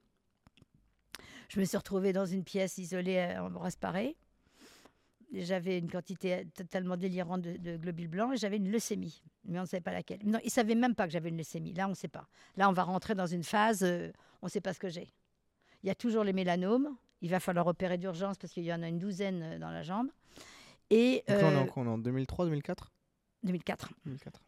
Je 1.47 1.59
me 1.59 1.65
suis 1.65 1.77
retrouvée 1.77 2.13
dans 2.13 2.25
une 2.25 2.43
pièce 2.43 2.77
isolée 2.77 3.35
en 3.39 3.49
bras 3.49 3.69
paré. 3.79 4.15
J'avais 5.31 5.77
une 5.77 5.89
quantité 5.89 6.47
totalement 6.55 6.97
délirante 6.97 7.41
de, 7.41 7.57
de 7.57 7.77
globules 7.77 8.07
blancs 8.07 8.33
et 8.33 8.37
j'avais 8.37 8.57
une 8.57 8.71
leucémie, 8.71 9.23
mais 9.45 9.59
on 9.59 9.63
ne 9.63 9.67
savait 9.67 9.81
pas 9.81 9.93
laquelle. 9.93 10.19
Non, 10.23 10.39
ils 10.43 10.47
ne 10.47 10.51
savaient 10.51 10.75
même 10.75 10.95
pas 10.95 11.05
que 11.05 11.13
j'avais 11.13 11.29
une 11.29 11.37
leucémie. 11.37 11.73
Là, 11.73 11.85
on 11.85 11.91
ne 11.91 11.95
sait 11.95 12.07
pas. 12.07 12.27
Là, 12.57 12.67
on 12.67 12.73
va 12.73 12.83
rentrer 12.83 13.13
dans 13.13 13.27
une 13.27 13.43
phase, 13.43 13.83
euh, 13.83 14.11
on 14.41 14.47
ne 14.47 14.51
sait 14.51 14.61
pas 14.61 14.73
ce 14.73 14.79
que 14.79 14.89
j'ai. 14.89 15.13
Il 15.83 15.87
y 15.87 15.89
a 15.89 15.95
toujours 15.95 16.23
les 16.23 16.33
mélanomes. 16.33 16.95
Il 17.21 17.29
va 17.29 17.39
falloir 17.39 17.67
opérer 17.67 17.97
d'urgence 17.97 18.37
parce 18.37 18.53
qu'il 18.53 18.63
y 18.63 18.73
en 18.73 18.81
a 18.81 18.87
une 18.87 18.97
douzaine 18.97 19.43
euh, 19.43 19.59
dans 19.59 19.71
la 19.71 19.83
jambe. 19.83 20.09
Et 20.89 21.23
Donc 21.27 21.41
là, 21.41 21.47
on 21.47 21.51
est 21.51 21.55
en 21.57 21.65
quoi 21.67 21.83
On 21.83 21.85
est 21.85 21.89
en 21.89 21.97
2003, 21.97 22.45
2004 22.45 22.91
2004. 23.43 23.89
2004. 24.05 24.41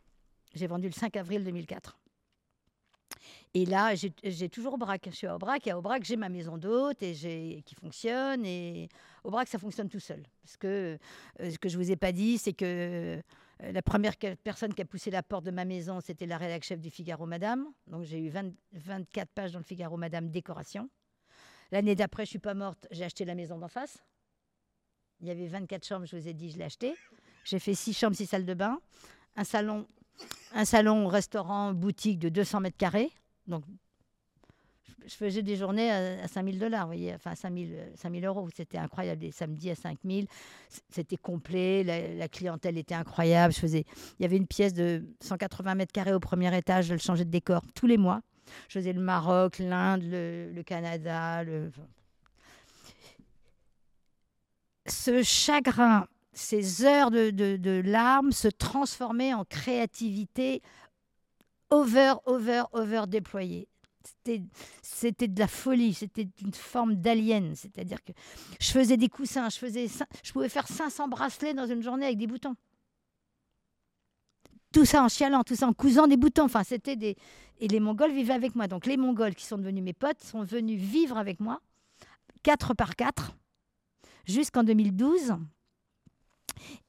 J'ai 0.53 0.67
vendu 0.67 0.87
le 0.87 0.93
5 0.93 1.15
avril 1.15 1.43
2004. 1.43 1.97
Et 3.53 3.65
là, 3.65 3.93
j'ai 3.95 4.49
toujours 4.49 4.73
Aubrac. 4.73 5.01
Je 5.09 5.15
suis 5.15 5.27
à 5.27 5.35
Aubrac 5.35 5.67
et 5.67 5.71
à 5.71 5.77
Aubrac, 5.77 6.03
j'ai 6.03 6.15
ma 6.15 6.29
maison 6.29 6.57
d'hôte 6.57 7.03
et 7.03 7.61
qui 7.65 7.75
fonctionne. 7.75 8.45
Et 8.45 8.89
Aubrac, 9.23 9.47
ça 9.47 9.59
fonctionne 9.59 9.89
tout 9.89 9.99
seul. 9.99 10.23
Parce 10.41 10.57
que 10.57 10.97
euh, 11.41 11.51
ce 11.51 11.57
que 11.57 11.67
je 11.67 11.77
vous 11.77 11.91
ai 11.91 11.97
pas 11.97 12.11
dit, 12.11 12.37
c'est 12.37 12.53
que 12.53 12.65
euh, 12.65 13.71
la 13.71 13.81
première 13.81 14.13
personne 14.43 14.73
qui 14.73 14.81
a 14.81 14.85
poussé 14.85 15.11
la 15.11 15.21
porte 15.21 15.45
de 15.45 15.51
ma 15.51 15.65
maison, 15.65 15.99
c'était 15.99 16.25
la 16.25 16.37
rédac 16.37 16.63
chef 16.63 16.79
du 16.79 16.89
Figaro 16.89 17.25
Madame. 17.25 17.65
Donc 17.87 18.03
j'ai 18.03 18.19
eu 18.19 18.29
20 18.29 18.53
24 18.73 19.29
pages 19.29 19.51
dans 19.51 19.59
le 19.59 19.65
Figaro 19.65 19.97
Madame 19.97 20.29
décoration. 20.29 20.89
L'année 21.71 21.95
d'après, 21.95 22.25
je 22.25 22.31
suis 22.31 22.39
pas 22.39 22.53
morte, 22.53 22.87
j'ai 22.91 23.03
acheté 23.03 23.25
la 23.25 23.35
maison 23.35 23.57
d'en 23.57 23.69
face. 23.69 24.03
Il 25.21 25.27
y 25.27 25.31
avait 25.31 25.47
24 25.47 25.85
chambres, 25.85 26.05
je 26.05 26.15
vous 26.15 26.27
ai 26.27 26.33
dit, 26.33 26.49
je 26.51 26.57
l'ai 26.57 26.63
acheté. 26.65 26.95
J'ai 27.43 27.59
fait 27.59 27.73
6 27.75 27.93
chambres, 27.93 28.15
6 28.15 28.25
salles 28.27 28.45
de 28.45 28.53
bain, 28.53 28.79
un 29.35 29.43
salon 29.43 29.87
un 30.53 30.65
salon, 30.65 31.07
restaurant, 31.07 31.73
boutique 31.73 32.19
de 32.19 32.29
200 32.29 32.59
mètres 32.59 32.77
carrés. 32.77 33.09
Donc, 33.47 33.63
je- 35.07 35.15
faisais 35.15 35.41
des 35.41 35.55
journées 35.55 35.89
à, 35.89 36.23
à 36.23 36.27
5000 36.27 36.59
dollars, 36.59 36.81
vous 36.81 36.93
voyez, 36.93 37.15
enfin 37.15 37.33
5000 37.33 37.73
euh, 37.73 37.89
5000 37.95 38.25
euros. 38.25 38.47
C'était 38.55 38.77
incroyable. 38.77 39.21
Les 39.21 39.31
samedis 39.31 39.71
à 39.71 39.75
5000, 39.75 40.27
c- 40.69 40.81
c'était 40.91 41.17
complet. 41.17 41.83
La, 41.83 42.07
la 42.13 42.27
clientèle 42.27 42.77
était 42.77 42.93
incroyable. 42.93 43.51
Je 43.53 43.59
faisais, 43.59 43.85
il 44.19 44.23
y 44.23 44.25
avait 44.25 44.37
une 44.37 44.45
pièce 44.45 44.73
de 44.73 45.03
180 45.21 45.73
mètres 45.75 45.91
carrés 45.93 46.13
au 46.13 46.19
premier 46.19 46.55
étage. 46.55 46.85
Je 46.87 46.93
le 46.93 46.99
changeais 46.99 47.25
de 47.25 47.31
décor 47.31 47.61
tous 47.73 47.87
les 47.87 47.97
mois. 47.97 48.21
Je 48.67 48.73
faisais 48.79 48.93
le 48.93 49.01
Maroc, 49.01 49.57
l'Inde, 49.57 50.03
le, 50.03 50.51
le 50.53 50.63
Canada. 50.63 51.43
Le... 51.43 51.71
ce 54.87 55.23
chagrin, 55.23 56.07
ces 56.33 56.85
heures 56.85 57.11
de, 57.11 57.81
larmes 57.85 58.31
se 58.31 58.47
transformaient 58.47 59.33
en 59.33 59.45
créativité 59.45 60.61
over, 61.69 62.13
over, 62.25 62.63
over 62.73 63.03
déployée. 63.07 63.67
C'était- 64.83 65.27
de 65.27 65.39
la 65.39 65.47
folie, 65.47 65.93
c'était 65.93 66.27
une 66.41 66.53
forme 66.53 66.95
d'alien. 66.95 67.55
C'est-à-dire 67.55 68.03
que 68.03 68.11
je 68.59 68.71
faisais 68.71 68.97
des 68.97 69.09
coussins, 69.09 69.49
je, 69.49 69.57
faisais, 69.57 69.87
je 70.23 70.31
pouvais 70.31 70.49
faire 70.49 70.67
500 70.67 71.07
bracelets 71.07 71.53
dans 71.53 71.67
une 71.67 71.81
journée 71.81 72.05
avec 72.05 72.17
des 72.17 72.27
boutons. 72.27 72.55
Tout 74.71 74.85
ça 74.85 75.03
en 75.03 75.09
chialant, 75.09 75.43
tout 75.43 75.55
ça 75.55 75.67
en 75.67 75.73
cousant 75.73 76.07
des 76.07 76.17
boutons. 76.17 76.45
Enfin, 76.45 76.63
c'était 76.63 76.95
des. 76.95 77.15
Et 77.59 77.67
les 77.67 77.79
Mongols 77.79 78.11
vivaient 78.13 78.33
avec 78.33 78.55
moi. 78.55 78.67
Donc 78.67 78.85
les 78.85 78.97
Mongols 78.97 79.35
qui 79.35 79.45
sont 79.45 79.57
devenus 79.57 79.83
mes 79.83 79.93
potes 79.93 80.23
sont 80.23 80.43
venus 80.43 80.79
vivre 80.79 81.17
avec 81.17 81.39
moi, 81.39 81.61
quatre 82.41 82.73
par 82.73 82.95
quatre, 82.95 83.33
jusqu'en 84.31 84.63
2012. 84.63 85.35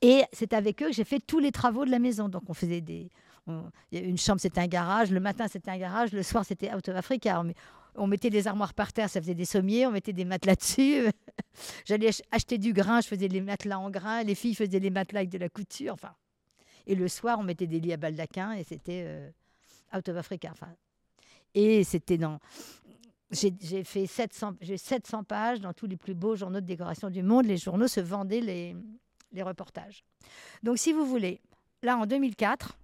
Et 0.01 0.23
c'est 0.33 0.53
avec 0.53 0.83
eux 0.83 0.87
que 0.89 0.93
j'ai 0.93 1.05
fait 1.05 1.21
tous 1.21 1.39
les 1.39 1.53
travaux 1.53 1.85
de 1.85 1.91
la 1.91 1.99
maison. 1.99 2.29
Donc 2.29 2.43
on 2.49 2.55
faisait 2.55 2.81
des. 2.81 3.09
Une 3.91 4.19
chambre, 4.19 4.41
c'était 4.41 4.61
un 4.61 4.67
garage. 4.69 5.11
Le 5.11 5.19
matin, 5.21 5.49
c'était 5.49 5.71
un 5.71 5.79
garage. 5.79 6.13
Le 6.13 6.23
soir, 6.23 6.45
c'était 6.45 6.73
Out 6.73 6.89
of 6.89 6.97
Africa. 6.97 7.41
On, 7.41 7.45
met- 7.45 7.55
on 7.97 8.07
mettait 8.07 8.31
des 8.31 8.47
armoires 8.47 8.73
par 8.75 8.93
terre, 8.93 9.11
ça 9.11 9.21
faisait 9.21 9.35
des 9.35 9.45
sommiers. 9.45 9.87
On 9.87 9.91
mettait 9.91 10.13
des 10.13 10.25
matelas 10.25 10.55
dessus. 10.55 11.07
J'allais 11.85 12.09
ach- 12.09 12.23
acheter 12.31 12.59
du 12.59 12.73
grain, 12.73 13.01
je 13.01 13.09
faisais 13.09 13.29
les 13.29 13.41
matelas 13.41 13.79
en 13.79 13.91
grain. 13.91 14.23
Les 14.23 14.35
filles 14.37 14.55
faisaient 14.55 14.79
les 14.79 14.91
matelas 14.91 15.21
avec 15.21 15.31
de 15.31 15.39
la 15.39 15.49
couture. 15.49 15.95
Enfin. 15.95 16.15
Et 16.87 16.95
le 16.95 17.09
soir, 17.09 17.39
on 17.41 17.43
mettait 17.43 17.67
des 17.67 17.81
lits 17.81 17.93
à 17.93 17.97
baldaquin 17.97 18.53
et 18.53 18.63
c'était 18.65 19.03
euh, 19.07 19.29
Out 19.97 20.09
of 20.09 20.17
Africa. 20.17 20.51
Enfin. 20.53 20.69
Et 21.55 21.83
c'était 21.85 22.19
dans. 22.19 22.39
J'ai 23.33 23.83
fait 23.83 24.07
700, 24.07 24.57
j'ai 24.61 24.77
700 24.77 25.25
pages 25.25 25.61
dans 25.61 25.73
tous 25.73 25.87
les 25.87 25.97
plus 25.97 26.15
beaux 26.15 26.37
journaux 26.37 26.61
de 26.61 26.67
décoration 26.67 27.09
du 27.09 27.23
monde. 27.23 27.47
Les 27.47 27.57
journaux 27.57 27.89
se 27.89 28.01
vendaient 28.01 28.43
les, 28.43 28.77
reportages. 29.43 30.05
Donc, 30.63 30.79
si 30.79 30.93
vous 30.93 31.07
voulez, 31.07 31.41
là, 31.83 31.97
en 31.97 32.05
2004, 32.05 32.77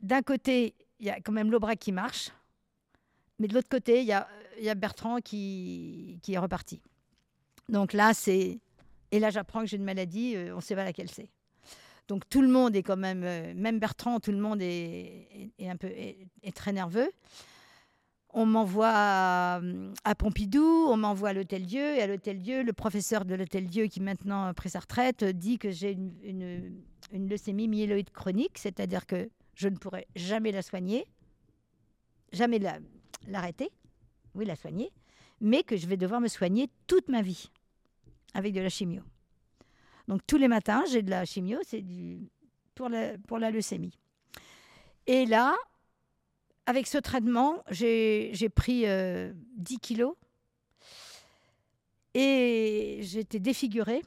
d'un 0.00 0.22
côté, 0.22 0.74
il 0.98 1.06
y 1.06 1.10
a 1.10 1.20
quand 1.20 1.30
même 1.30 1.52
l'Aubrac 1.52 1.78
qui 1.78 1.92
marche, 1.92 2.30
mais 3.38 3.46
de 3.46 3.54
l'autre 3.54 3.68
côté, 3.68 4.00
il 4.00 4.06
y 4.06 4.12
a, 4.12 4.74
Bertrand 4.74 5.20
qui, 5.20 6.18
est 6.26 6.38
reparti. 6.38 6.82
Donc 7.68 7.92
là, 7.92 8.12
c'est. 8.12 8.58
Et 9.12 9.20
là, 9.20 9.30
j'apprends 9.30 9.60
que 9.60 9.66
j'ai 9.66 9.76
une 9.76 9.84
maladie, 9.84 10.34
euh, 10.34 10.52
on 10.52 10.56
ne 10.56 10.60
sait 10.60 10.74
pas 10.74 10.84
laquelle 10.84 11.10
c'est. 11.10 11.28
Donc 12.08 12.28
tout 12.28 12.42
le 12.42 12.48
monde 12.48 12.74
est 12.74 12.82
quand 12.82 12.96
même, 12.96 13.22
euh, 13.22 13.52
même 13.54 13.78
Bertrand, 13.78 14.18
tout 14.18 14.32
le 14.32 14.38
monde 14.38 14.60
est 14.60 15.28
très 16.54 16.72
nerveux. 16.72 17.10
On 18.34 18.46
m'envoie 18.46 18.90
à, 18.92 20.14
Pompidou, 20.16 20.62
on 20.62 20.96
m'envoie 20.96 21.30
à 21.30 21.32
l'Hôtel 21.34 21.66
Dieu, 21.66 21.96
et 21.96 22.00
à 22.00 22.06
l'Hôtel 22.06 22.40
Dieu, 22.40 22.62
le 22.62 22.72
professeur 22.72 23.26
de 23.26 23.34
l'Hôtel 23.34 23.66
Dieu, 23.66 23.88
qui 23.88 24.00
maintenant 24.00 24.44
a 24.44 24.54
pris 24.54 24.70
sa 24.70 24.80
retraite, 24.80 25.22
dit 25.22 25.58
que 25.58 25.70
j'ai 25.70 25.92
une, 25.92 26.82
leucémie 27.12 27.68
myéloïde 27.68 28.10
chronique, 28.10 28.56
c'est-à-dire 28.56 29.06
que 29.06 29.28
je 29.54 29.68
ne 29.68 29.76
pourrai 29.76 30.06
jamais 30.16 30.50
la 30.50 30.62
soigner, 30.62 31.06
jamais 32.32 32.58
la- 32.58 32.78
l'arrêter, 33.28 33.70
oui, 34.34 34.46
la 34.46 34.56
soigner, 34.56 34.90
mais 35.42 35.62
que 35.62 35.76
je 35.76 35.86
vais 35.86 35.98
devoir 35.98 36.20
me 36.22 36.28
soigner 36.28 36.70
toute 36.86 37.08
ma 37.08 37.20
vie 37.20 37.50
avec 38.32 38.54
de 38.54 38.60
la 38.60 38.70
chimio. 38.70 39.02
Donc 40.08 40.22
tous 40.26 40.38
les 40.38 40.48
matins, 40.48 40.84
j'ai 40.90 41.02
de 41.02 41.10
la 41.10 41.26
chimio, 41.26 41.58
c'est 41.66 41.84
pour 42.74 42.88
la, 42.88 43.18
pour 43.18 43.38
la 43.38 43.50
leucémie. 43.50 43.98
Et 45.06 45.26
là, 45.26 45.54
avec 46.66 46.86
ce 46.86 46.98
traitement, 46.98 47.62
j'ai 47.70 48.48
pris 48.54 48.86
euh, 48.86 49.32
10 49.56 49.78
kilos 49.78 50.14
et 52.14 53.00
j'étais 53.02 53.40
défigurée. 53.40 54.02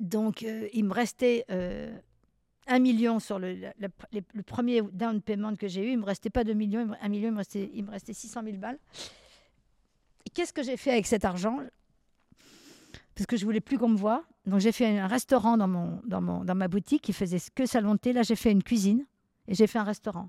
Donc 0.00 0.42
euh, 0.42 0.68
il 0.72 0.84
me 0.84 0.92
restait 0.92 1.44
euh, 1.50 1.96
un 2.66 2.78
million 2.78 3.20
sur 3.20 3.38
le, 3.38 3.56
premier 4.46 4.82
down 4.92 5.20
payment 5.22 5.54
que 5.56 5.68
j'ai 5.68 5.86
eu. 5.86 5.92
Il 5.92 5.98
me 5.98 6.04
restait 6.04 6.30
pas 6.30 6.44
2 6.44 6.52
millions, 6.54 6.80
il 6.80 6.86
me- 6.88 6.96
un 7.04 7.08
million, 7.08 7.28
il 7.28 7.32
me 7.32 7.38
restait, 7.38 7.70
il 7.72 7.84
me 7.84 7.90
restait 7.90 8.12
600 8.12 8.42
000 8.44 8.56
balles. 8.56 8.78
Qu'est-ce 10.32 10.52
que 10.52 10.62
j'ai 10.62 10.76
fait 10.76 10.90
avec 10.90 11.06
cet 11.06 11.24
argent? 11.24 11.60
Parce 13.14 13.26
que 13.26 13.36
je 13.36 13.44
voulais 13.44 13.60
plus 13.60 13.78
qu'on 13.78 13.88
me 13.90 13.96
voie. 13.96 14.24
Donc 14.46 14.58
j'ai 14.58 14.72
fait 14.72 14.98
un 14.98 15.06
restaurant 15.06 15.56
dans, 15.56 16.00
dans 16.04 16.54
ma 16.54 16.68
boutique 16.68 17.02
qui 17.02 17.12
faisait 17.12 17.38
que 17.54 17.64
salon 17.66 17.94
de 17.94 17.98
thé. 17.98 18.12
Là, 18.12 18.22
j'ai 18.22 18.34
fait 18.34 18.50
une 18.50 18.62
cuisine 18.64 19.06
et 19.46 19.54
j'ai 19.54 19.68
fait 19.68 19.78
un 19.78 19.84
restaurant. 19.84 20.28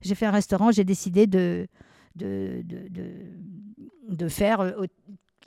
J'ai 0.00 0.14
fait 0.14 0.26
un 0.26 0.30
restaurant, 0.30 0.70
j'ai 0.70 0.84
décidé 0.84 1.26
de, 1.26 1.66
de, 2.16 2.62
de, 2.64 3.02
de, 4.08 4.28
faire 4.28 4.60
euh, 4.60 4.86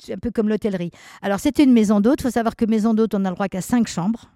un 0.09 0.17
peu 0.17 0.31
comme 0.31 0.49
l'hôtellerie. 0.49 0.91
Alors 1.21 1.39
c'était 1.39 1.63
une 1.63 1.73
maison 1.73 1.99
d'hôte. 1.99 2.19
Il 2.21 2.23
faut 2.23 2.31
savoir 2.31 2.55
que 2.55 2.65
maison 2.65 2.93
d'hôte, 2.93 3.13
on 3.15 3.25
a 3.25 3.29
le 3.29 3.35
droit 3.35 3.47
qu'à 3.47 3.61
cinq 3.61 3.87
chambres. 3.87 4.31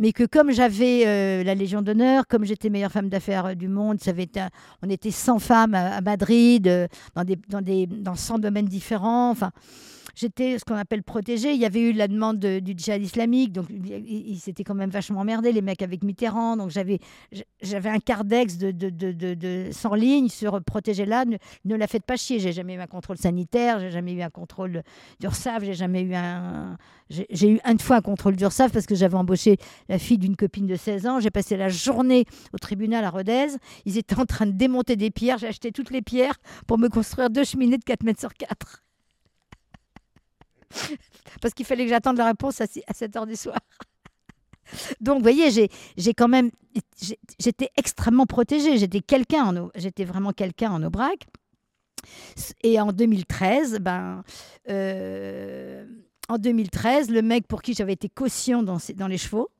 Mais 0.00 0.12
que 0.12 0.24
comme 0.24 0.52
j'avais 0.52 1.06
euh, 1.06 1.42
la 1.42 1.56
Légion 1.56 1.82
d'honneur, 1.82 2.28
comme 2.28 2.44
j'étais 2.44 2.70
meilleure 2.70 2.92
femme 2.92 3.08
d'affaires 3.08 3.46
euh, 3.46 3.54
du 3.54 3.66
monde, 3.66 4.00
ça 4.00 4.10
avait 4.10 4.24
été 4.24 4.40
on 4.82 4.88
était 4.88 5.10
100 5.10 5.40
femmes 5.40 5.74
à, 5.74 6.00
Madrid, 6.00 6.88
dans, 7.16 7.24
des, 7.24 7.36
dans, 7.48 7.62
des, 7.62 7.86
dans 7.86 8.14
100 8.14 8.38
domaines 8.38 8.66
différents. 8.66 9.30
Enfin, 9.30 9.50
j'étais 10.18 10.58
ce 10.58 10.64
qu'on 10.64 10.74
appelle 10.74 11.02
protégée. 11.02 11.52
Il 11.52 11.60
y 11.60 11.64
avait 11.64 11.80
eu 11.80 11.92
la 11.92 12.08
demande 12.08 12.38
de- 12.38 12.58
du 12.58 12.74
djihad 12.76 13.00
islamique, 13.02 13.52
donc 13.52 13.66
ils 13.70 13.86
il, 13.86 14.30
il 14.30 14.38
s'étaient 14.38 14.64
quand 14.64 14.74
même 14.74 14.90
vachement 14.90 15.20
emmerdés, 15.20 15.52
les 15.52 15.62
mecs 15.62 15.82
avec 15.82 16.02
Mitterrand. 16.02 16.56
Donc 16.56 16.70
j'avais 16.70 16.98
un 17.88 17.98
cardex 18.00 18.58
de, 18.58 18.70
de, 18.70 18.90
de, 18.90 19.12
de, 19.12 19.34
de 19.34 19.68
100 19.70 19.94
lignes 19.94 20.28
sur 20.28 20.62
protéger 20.62 21.06
là, 21.06 21.24
ne, 21.24 21.76
la 21.76 21.86
faites 21.86 22.04
pas 22.04 22.16
chier. 22.16 22.40
J'ai 22.40 22.52
jamais 22.52 22.74
eu 22.74 22.80
un 22.80 22.86
contrôle 22.86 23.16
sanitaire, 23.18 23.78
j'ai 23.80 23.90
jamais 23.90 24.12
eu 24.12 24.22
un 24.22 24.30
contrôle 24.30 24.82
d'URSAF, 25.20 25.62
j'ai 25.64 25.74
jamais 25.74 26.02
eu 26.02 26.14
un. 26.14 26.76
J'ai 27.10 27.48
eu 27.50 27.58
une 27.66 27.78
fois 27.78 27.96
un 27.96 28.00
contrôle 28.02 28.36
d'URSAF 28.36 28.70
parce 28.72 28.84
que 28.86 28.94
j'avais 28.94 29.16
embauché 29.16 29.56
la 29.88 29.98
fille 29.98 30.18
d'une 30.18 30.36
copine 30.36 30.66
de 30.66 30.76
16 30.76 31.06
ans. 31.06 31.20
J'ai 31.20 31.30
passé 31.30 31.56
la 31.56 31.68
journée 31.70 32.24
au 32.52 32.58
tribunal 32.58 33.04
à 33.04 33.10
Rodez. 33.10 33.46
Ils 33.86 33.96
étaient 33.96 34.18
en 34.18 34.26
train 34.26 34.46
de 34.46 34.52
démonter 34.52 34.96
des 34.96 35.10
pierres. 35.10 35.38
J'ai 35.38 35.46
acheté 35.48 35.72
toutes 35.72 35.90
les 35.90 36.02
pierres 36.02 36.34
pour 36.66 36.78
me 36.78 36.88
construire 36.88 37.30
deux 37.30 37.44
cheminées 37.44 37.78
de 37.78 37.84
4 37.84 38.02
mètres 38.02 38.20
sur 38.20 38.34
4 38.34 38.82
parce 41.40 41.54
qu'il 41.54 41.66
fallait 41.66 41.84
que 41.84 41.90
j'attende 41.90 42.16
la 42.16 42.26
réponse 42.26 42.60
à, 42.60 42.66
six- 42.66 42.82
à 42.86 42.94
7 42.94 43.16
heures 43.16 43.26
du 43.26 43.36
soir. 43.36 43.58
Donc, 45.00 45.16
vous 45.16 45.22
voyez, 45.22 45.50
j'ai 45.96 46.14
quand 46.14 46.28
même, 46.28 46.50
j'étais 47.38 47.70
extrêmement 47.76 48.26
protégée. 48.26 48.76
J'étais 48.76 49.00
quelqu'un, 49.00 49.56
en 49.56 49.70
j'étais 49.74 50.04
vraiment 50.04 50.32
quelqu'un 50.32 50.70
en 50.70 50.82
Aubrac. 50.82 51.26
Et 52.62 52.78
en 52.80 52.92
2013, 52.92 53.78
ben, 53.80 54.22
euh, 54.68 55.84
en 56.28 56.38
2013, 56.38 57.10
le 57.10 57.22
mec 57.22 57.46
pour 57.46 57.62
qui 57.62 57.74
j'avais 57.74 57.94
été 57.94 58.08
caution 58.08 58.62
dans, 58.62 58.78
les 59.08 59.18
chevaux, 59.18 59.50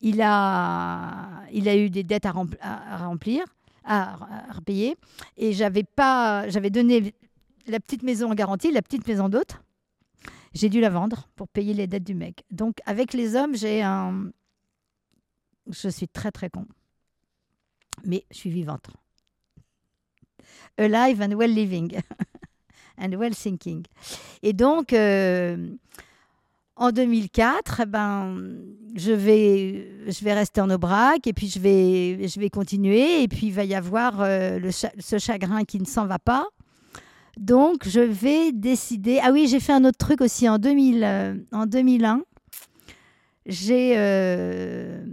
il 0.00 0.20
a, 0.20 1.42
il 1.52 1.68
a 1.68 1.76
eu 1.76 1.90
des 1.90 2.04
dettes 2.04 2.26
à 2.26 2.32
remplir, 2.32 3.44
à, 3.84 4.48
à 4.50 4.52
repayer, 4.52 4.96
et 5.36 5.52
j'avais 5.52 5.84
pas, 5.84 6.48
j'avais 6.48 6.70
donné 6.70 7.14
la 7.66 7.80
petite 7.80 8.02
maison 8.02 8.30
en 8.30 8.34
garantie, 8.34 8.70
la 8.70 8.82
petite 8.82 9.06
maison 9.06 9.28
d'hôte. 9.28 9.58
J'ai 10.54 10.68
dû 10.68 10.80
la 10.80 10.90
vendre 10.90 11.28
pour 11.36 11.48
payer 11.48 11.74
les 11.74 11.86
dettes 11.86 12.04
du 12.04 12.14
mec. 12.14 12.44
Donc, 12.50 12.78
avec 12.86 13.12
les 13.12 13.36
hommes, 13.36 13.56
j'ai 13.56 13.82
un. 13.82 14.30
Je 15.70 15.88
suis 15.88 16.08
très, 16.08 16.30
très 16.30 16.48
con. 16.48 16.66
Mais 18.04 18.24
je 18.30 18.36
suis 18.36 18.50
vivante. 18.50 18.88
Alive 20.78 21.20
and 21.20 21.34
well 21.36 21.52
living. 21.52 22.00
and 22.98 23.10
well 23.16 23.34
thinking. 23.34 23.84
Et 24.42 24.52
donc, 24.52 24.92
euh, 24.92 25.68
en 26.76 26.92
2004, 26.92 27.80
eh 27.80 27.86
ben, 27.86 28.36
je, 28.94 29.12
vais, 29.12 30.10
je 30.10 30.24
vais 30.24 30.32
rester 30.32 30.60
en 30.60 30.70
Aubrac 30.70 31.26
et 31.26 31.32
puis 31.32 31.48
je 31.48 31.58
vais, 31.58 32.28
je 32.28 32.40
vais 32.40 32.50
continuer. 32.50 33.22
Et 33.22 33.28
puis, 33.28 33.48
il 33.48 33.52
va 33.52 33.64
y 33.64 33.74
avoir 33.74 34.20
euh, 34.20 34.58
le 34.58 34.70
ce 34.70 35.18
chagrin 35.18 35.64
qui 35.64 35.80
ne 35.80 35.86
s'en 35.86 36.06
va 36.06 36.18
pas. 36.18 36.46
Donc, 37.38 37.88
je 37.88 38.00
vais 38.00 38.50
décider. 38.52 39.20
Ah 39.22 39.30
oui, 39.32 39.46
j'ai 39.46 39.60
fait 39.60 39.72
un 39.72 39.84
autre 39.84 39.96
truc 39.96 40.20
aussi 40.20 40.48
en, 40.48 40.58
2000, 40.58 41.04
euh, 41.04 41.66
2001. 41.66 42.22
J'ai 43.46 43.94
euh, 43.96 45.04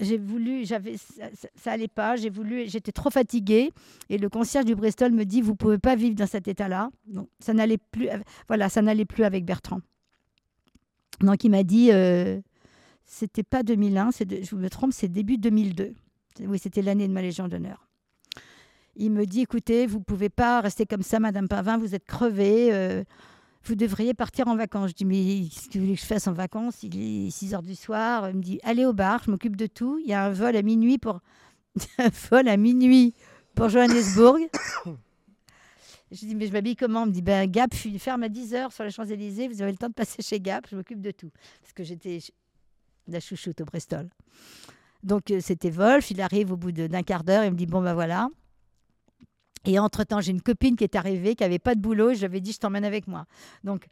j'ai 0.00 0.18
voulu, 0.18 0.66
j'avais, 0.66 0.96
ça, 0.96 1.24
ça, 1.54 1.72
allait 1.72 1.88
pas. 1.88 2.16
J'ai 2.16 2.28
voulu, 2.28 2.64
j'étais 2.66 2.90
trop 2.90 3.08
fatiguée 3.08 3.70
et 4.10 4.18
le 4.18 4.28
concierge 4.28 4.64
du 4.64 4.74
Bristol 4.74 5.12
me 5.12 5.24
dit 5.24 5.40
vous 5.40 5.54
pouvez 5.54 5.78
pas 5.78 5.94
vivre 5.94 6.16
dans 6.16 6.26
cet 6.26 6.48
état-là. 6.48 6.90
Donc, 7.06 7.28
ça 7.38 7.54
n'allait 7.54 7.78
plus. 7.78 8.08
Voilà, 8.48 8.68
ça 8.68 8.82
n'allait 8.82 9.04
plus 9.04 9.22
avec 9.22 9.44
Bertrand. 9.44 9.80
Donc, 11.20 11.44
il 11.44 11.50
m'a 11.50 11.62
dit 11.62 11.90
euh, 11.92 12.40
c'était 13.06 13.44
pas 13.44 13.62
2001, 13.62 14.10
c'est 14.10 14.24
de- 14.24 14.42
je 14.42 14.56
me 14.56 14.68
trompe, 14.68 14.92
c'est 14.92 15.08
début 15.08 15.38
2002. 15.38 15.94
Oui, 16.40 16.58
c'était 16.58 16.82
l'année 16.82 17.06
de 17.06 17.12
ma 17.12 17.22
Légion 17.22 17.46
d'honneur. 17.46 17.86
Il 18.96 19.10
me 19.10 19.26
dit 19.26 19.40
écoutez, 19.40 19.86
vous 19.86 20.00
pouvez 20.00 20.28
pas 20.28 20.60
rester 20.60 20.86
comme 20.86 21.02
ça, 21.02 21.18
Madame 21.20 21.48
Pavin, 21.48 21.78
vous 21.78 21.94
êtes 21.94 22.04
crevée. 22.04 22.72
euh, 22.72 23.04
vous 23.66 23.74
devriez 23.76 24.12
partir 24.14 24.46
en 24.46 24.56
vacances. 24.56 24.90
Je 24.90 24.94
dis 24.94 25.04
mais 25.04 25.48
qu'est-ce 25.48 25.68
que 25.68 25.78
vous 25.78 25.84
voulez 25.84 25.96
que 25.96 26.02
je 26.02 26.06
fasse 26.06 26.26
en 26.28 26.32
vacances? 26.32 26.82
Il 26.82 27.26
est 27.26 27.30
6 27.30 27.54
heures 27.54 27.62
du 27.62 27.74
soir. 27.74 28.28
Il 28.28 28.36
me 28.36 28.42
dit 28.42 28.60
allez 28.62 28.84
au 28.84 28.92
bar, 28.92 29.22
je 29.24 29.30
m'occupe 29.30 29.56
de 29.56 29.66
tout. 29.66 29.98
Il 30.02 30.08
y 30.08 30.12
a 30.12 30.24
un 30.24 30.30
vol 30.30 30.54
à 30.54 30.62
minuit 30.62 30.98
pour 30.98 31.20
vol 32.30 32.48
à 32.48 32.56
minuit 32.56 33.14
pour 33.54 33.68
Johannesburg. 33.68 34.40
Je 36.10 36.26
dis, 36.26 36.34
mais 36.34 36.46
je 36.46 36.52
m'habille 36.52 36.76
comment? 36.76 37.02
On 37.02 37.06
me 37.06 37.10
dit, 37.10 37.22
ben, 37.22 37.50
Gap 37.50 37.74
ferme 37.74 38.22
à 38.22 38.28
10h 38.28 38.72
sur 38.72 38.84
les 38.84 38.90
Champs-Élysées, 38.90 39.48
vous 39.48 39.62
avez 39.62 39.72
le 39.72 39.78
temps 39.78 39.88
de 39.88 39.94
passer 39.94 40.22
chez 40.22 40.38
Gap, 40.38 40.66
je 40.70 40.76
m'occupe 40.76 41.00
de 41.00 41.10
tout. 41.10 41.30
Parce 41.60 41.72
que 41.72 41.82
j'étais 41.82 42.20
la 43.08 43.18
chouchoute 43.18 43.60
au 43.60 43.64
Bristol. 43.64 44.08
Donc 45.02 45.30
euh, 45.30 45.40
c'était 45.40 45.70
Wolf, 45.70 46.10
il 46.10 46.20
arrive 46.20 46.52
au 46.52 46.56
bout 46.56 46.70
d'un 46.70 47.02
quart 47.02 47.24
d'heure, 47.24 47.44
il 47.44 47.50
me 47.50 47.56
dit, 47.56 47.66
bon 47.66 47.82
ben 47.82 47.94
voilà. 47.94 48.28
Et 49.64 49.78
entre-temps, 49.78 50.20
j'ai 50.20 50.32
une 50.32 50.42
copine 50.42 50.76
qui 50.76 50.84
est 50.84 50.96
arrivée, 50.96 51.34
qui 51.34 51.42
n'avait 51.42 51.58
pas 51.58 51.74
de 51.74 51.80
boulot, 51.80 52.10
et 52.10 52.14
je 52.14 52.26
dit, 52.26 52.52
je 52.52 52.58
t'emmène 52.58 52.84
avec 52.84 53.06
moi. 53.06 53.26
Donc, 53.62 53.86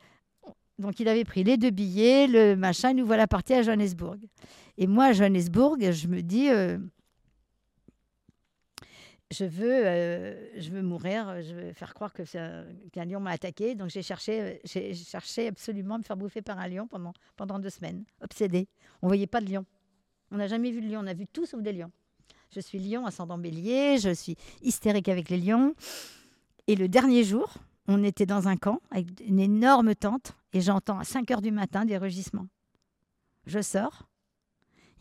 donc 0.78 1.00
il 1.00 1.08
avait 1.08 1.24
pris 1.24 1.44
les 1.44 1.56
deux 1.56 1.70
billets, 1.70 2.26
le 2.26 2.56
machin, 2.56 2.92
nous 2.92 3.06
voilà 3.06 3.26
partis 3.26 3.54
à 3.54 3.62
Johannesburg. 3.62 4.18
Et 4.78 4.86
moi, 4.86 5.06
à 5.06 5.12
Johannesburg, 5.12 5.76
je 5.80 6.08
me 6.08 6.22
dis... 6.22 6.48
Euh, 6.50 6.78
je 9.32 9.44
veux, 9.46 9.86
euh, 9.86 10.60
je 10.60 10.70
veux 10.70 10.82
mourir, 10.82 11.40
je 11.42 11.54
veux 11.54 11.72
faire 11.72 11.94
croire 11.94 12.12
que 12.12 12.22
qu'un 12.90 13.04
lion 13.04 13.18
m'a 13.18 13.30
attaqué. 13.30 13.74
Donc 13.74 13.88
j'ai 13.88 14.02
cherché, 14.02 14.60
j'ai 14.64 14.94
cherché 14.94 15.48
absolument 15.48 15.94
à 15.96 15.98
me 15.98 16.02
faire 16.02 16.16
bouffer 16.16 16.42
par 16.42 16.58
un 16.58 16.68
lion 16.68 16.86
pendant, 16.86 17.14
pendant 17.36 17.58
deux 17.58 17.70
semaines, 17.70 18.04
obsédée. 18.20 18.68
On 19.00 19.06
voyait 19.06 19.26
pas 19.26 19.40
de 19.40 19.50
lion. 19.50 19.64
On 20.30 20.36
n'a 20.36 20.46
jamais 20.46 20.70
vu 20.70 20.80
de 20.80 20.88
lion, 20.88 21.00
on 21.02 21.06
a 21.06 21.14
vu 21.14 21.26
tout 21.26 21.46
sauf 21.46 21.62
des 21.62 21.72
lions. 21.72 21.90
Je 22.54 22.60
suis 22.60 22.78
lion 22.78 23.06
ascendant 23.06 23.38
bélier, 23.38 23.96
je 23.98 24.12
suis 24.12 24.36
hystérique 24.60 25.08
avec 25.08 25.30
les 25.30 25.38
lions. 25.38 25.74
Et 26.66 26.76
le 26.76 26.86
dernier 26.86 27.24
jour, 27.24 27.54
on 27.88 28.04
était 28.04 28.26
dans 28.26 28.46
un 28.46 28.56
camp 28.56 28.80
avec 28.90 29.08
une 29.26 29.40
énorme 29.40 29.94
tente 29.94 30.36
et 30.52 30.60
j'entends 30.60 30.98
à 30.98 31.04
5 31.04 31.30
heures 31.30 31.40
du 31.40 31.50
matin 31.50 31.86
des 31.86 31.96
rugissements. 31.96 32.46
Je 33.46 33.62
sors, 33.62 34.06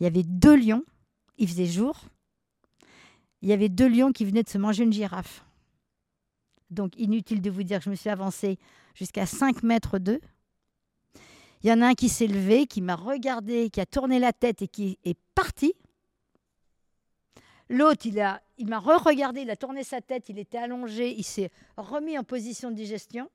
il 0.00 0.04
y 0.04 0.06
avait 0.06 0.22
deux 0.22 0.56
lions, 0.56 0.82
il 1.36 1.46
faisait 1.46 1.66
jour, 1.66 2.00
il 3.42 3.50
y 3.50 3.52
avait 3.52 3.68
deux 3.68 3.88
lions 3.88 4.12
qui 4.12 4.24
venaient 4.24 4.42
de 4.42 4.48
se 4.48 4.58
manger 4.58 4.84
une 4.84 4.92
girafe. 4.92 5.44
Donc 6.70 6.96
inutile 6.96 7.42
de 7.42 7.50
vous 7.50 7.64
dire 7.64 7.80
que 7.80 7.84
je 7.84 7.90
me 7.90 7.96
suis 7.96 8.08
avancée 8.08 8.58
jusqu'à 8.94 9.26
5 9.26 9.62
mètres 9.62 9.98
d'eux. 9.98 10.20
Il 11.62 11.68
y 11.68 11.72
en 11.72 11.82
a 11.82 11.88
un 11.88 11.94
qui 11.94 12.08
s'est 12.08 12.26
levé, 12.26 12.66
qui 12.66 12.80
m'a 12.80 12.96
regardé, 12.96 13.68
qui 13.68 13.80
a 13.80 13.86
tourné 13.86 14.18
la 14.18 14.32
tête 14.32 14.62
et 14.62 14.68
qui 14.68 14.98
est 15.04 15.18
parti. 15.34 15.74
L'autre, 17.72 18.04
il 18.04 18.14
m'a 18.14 18.42
il 18.58 18.74
re-regardé, 18.74 19.40
il 19.40 19.50
a 19.50 19.56
tourné 19.56 19.82
sa 19.82 20.02
tête, 20.02 20.28
il 20.28 20.38
était 20.38 20.58
allongé, 20.58 21.14
il 21.16 21.24
s'est 21.24 21.50
remis 21.78 22.18
en 22.18 22.22
position 22.22 22.70
de 22.70 22.76
digestion. 22.76 23.30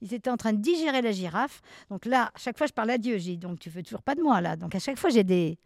Ils 0.00 0.14
étaient 0.14 0.30
en 0.30 0.38
train 0.38 0.54
de 0.54 0.58
digérer 0.58 1.02
la 1.02 1.12
girafe. 1.12 1.60
Donc 1.90 2.06
là, 2.06 2.32
à 2.34 2.38
chaque 2.38 2.56
fois, 2.56 2.66
je 2.66 2.72
parle 2.72 2.88
à 2.88 2.96
Dieu. 2.96 3.18
J'ai 3.18 3.36
donc 3.36 3.58
tu 3.60 3.68
veux 3.68 3.82
toujours 3.82 4.02
pas 4.02 4.14
de 4.14 4.22
moi 4.22 4.40
là. 4.40 4.56
Donc 4.56 4.74
à 4.74 4.78
chaque 4.78 4.98
fois, 4.98 5.10
j'ai 5.10 5.22
des, 5.22 5.58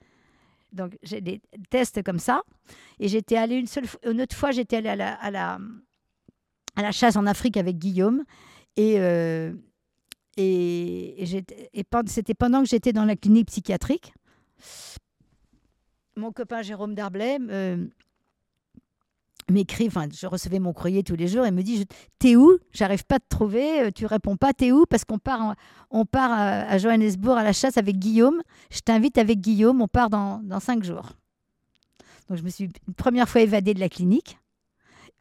donc 0.72 0.98
j'ai 1.04 1.20
des 1.20 1.40
tests 1.70 2.02
comme 2.02 2.18
ça. 2.18 2.42
Et 2.98 3.06
j'étais 3.06 3.36
allée 3.36 3.54
une 3.54 3.68
seule 3.68 3.84
une 4.04 4.20
autre 4.20 4.34
fois, 4.34 4.50
j'étais 4.50 4.78
allée 4.78 4.88
à 4.88 4.96
la, 4.96 5.14
à 5.14 5.30
la, 5.30 5.60
à 6.74 6.82
la 6.82 6.90
chasse 6.90 7.14
en 7.14 7.24
Afrique 7.24 7.56
avec 7.56 7.78
Guillaume. 7.78 8.24
Et, 8.76 8.96
euh, 8.98 9.52
et 10.36 11.24
c'était 12.08 12.34
pendant 12.34 12.64
que 12.64 12.68
j'étais 12.68 12.92
dans 12.92 13.04
la 13.04 13.14
clinique 13.14 13.46
psychiatrique. 13.46 14.12
Mon 16.16 16.32
copain 16.32 16.62
Jérôme 16.62 16.94
Darblay 16.94 17.38
m'écrit, 19.50 19.86
enfin, 19.86 20.06
je 20.10 20.26
recevais 20.26 20.58
mon 20.58 20.72
courrier 20.72 21.02
tous 21.02 21.16
les 21.16 21.28
jours 21.28 21.44
et 21.44 21.50
me 21.50 21.62
dit 21.62 21.86
T'es 22.18 22.36
où? 22.36 22.58
J'arrive 22.72 23.04
pas 23.04 23.16
à 23.16 23.20
te 23.20 23.28
trouver, 23.28 23.82
euh, 23.82 23.90
tu 23.90 24.06
réponds 24.06 24.36
pas, 24.36 24.52
t'es 24.52 24.72
où? 24.72 24.86
Parce 24.86 25.04
qu'on 25.04 25.18
part, 25.18 25.54
on 25.90 26.04
part 26.06 26.32
à, 26.32 26.78
Johannesburg 26.78 27.36
à 27.36 27.42
la 27.42 27.52
chasse 27.52 27.76
avec 27.76 27.98
Guillaume. 27.98 28.42
Je 28.70 28.80
t'invite 28.80 29.18
avec 29.18 29.40
Guillaume, 29.40 29.82
on 29.82 29.88
part 29.88 30.10
dans, 30.10 30.38
dans 30.38 30.60
cinq 30.60 30.84
jours. 30.84 31.10
Donc, 32.28 32.38
je 32.38 32.42
me 32.42 32.48
suis 32.48 32.64
une 32.64 32.94
première 32.94 33.28
fois 33.28 33.42
évadée 33.42 33.74
de 33.74 33.80
la 33.80 33.88
clinique 33.88 34.38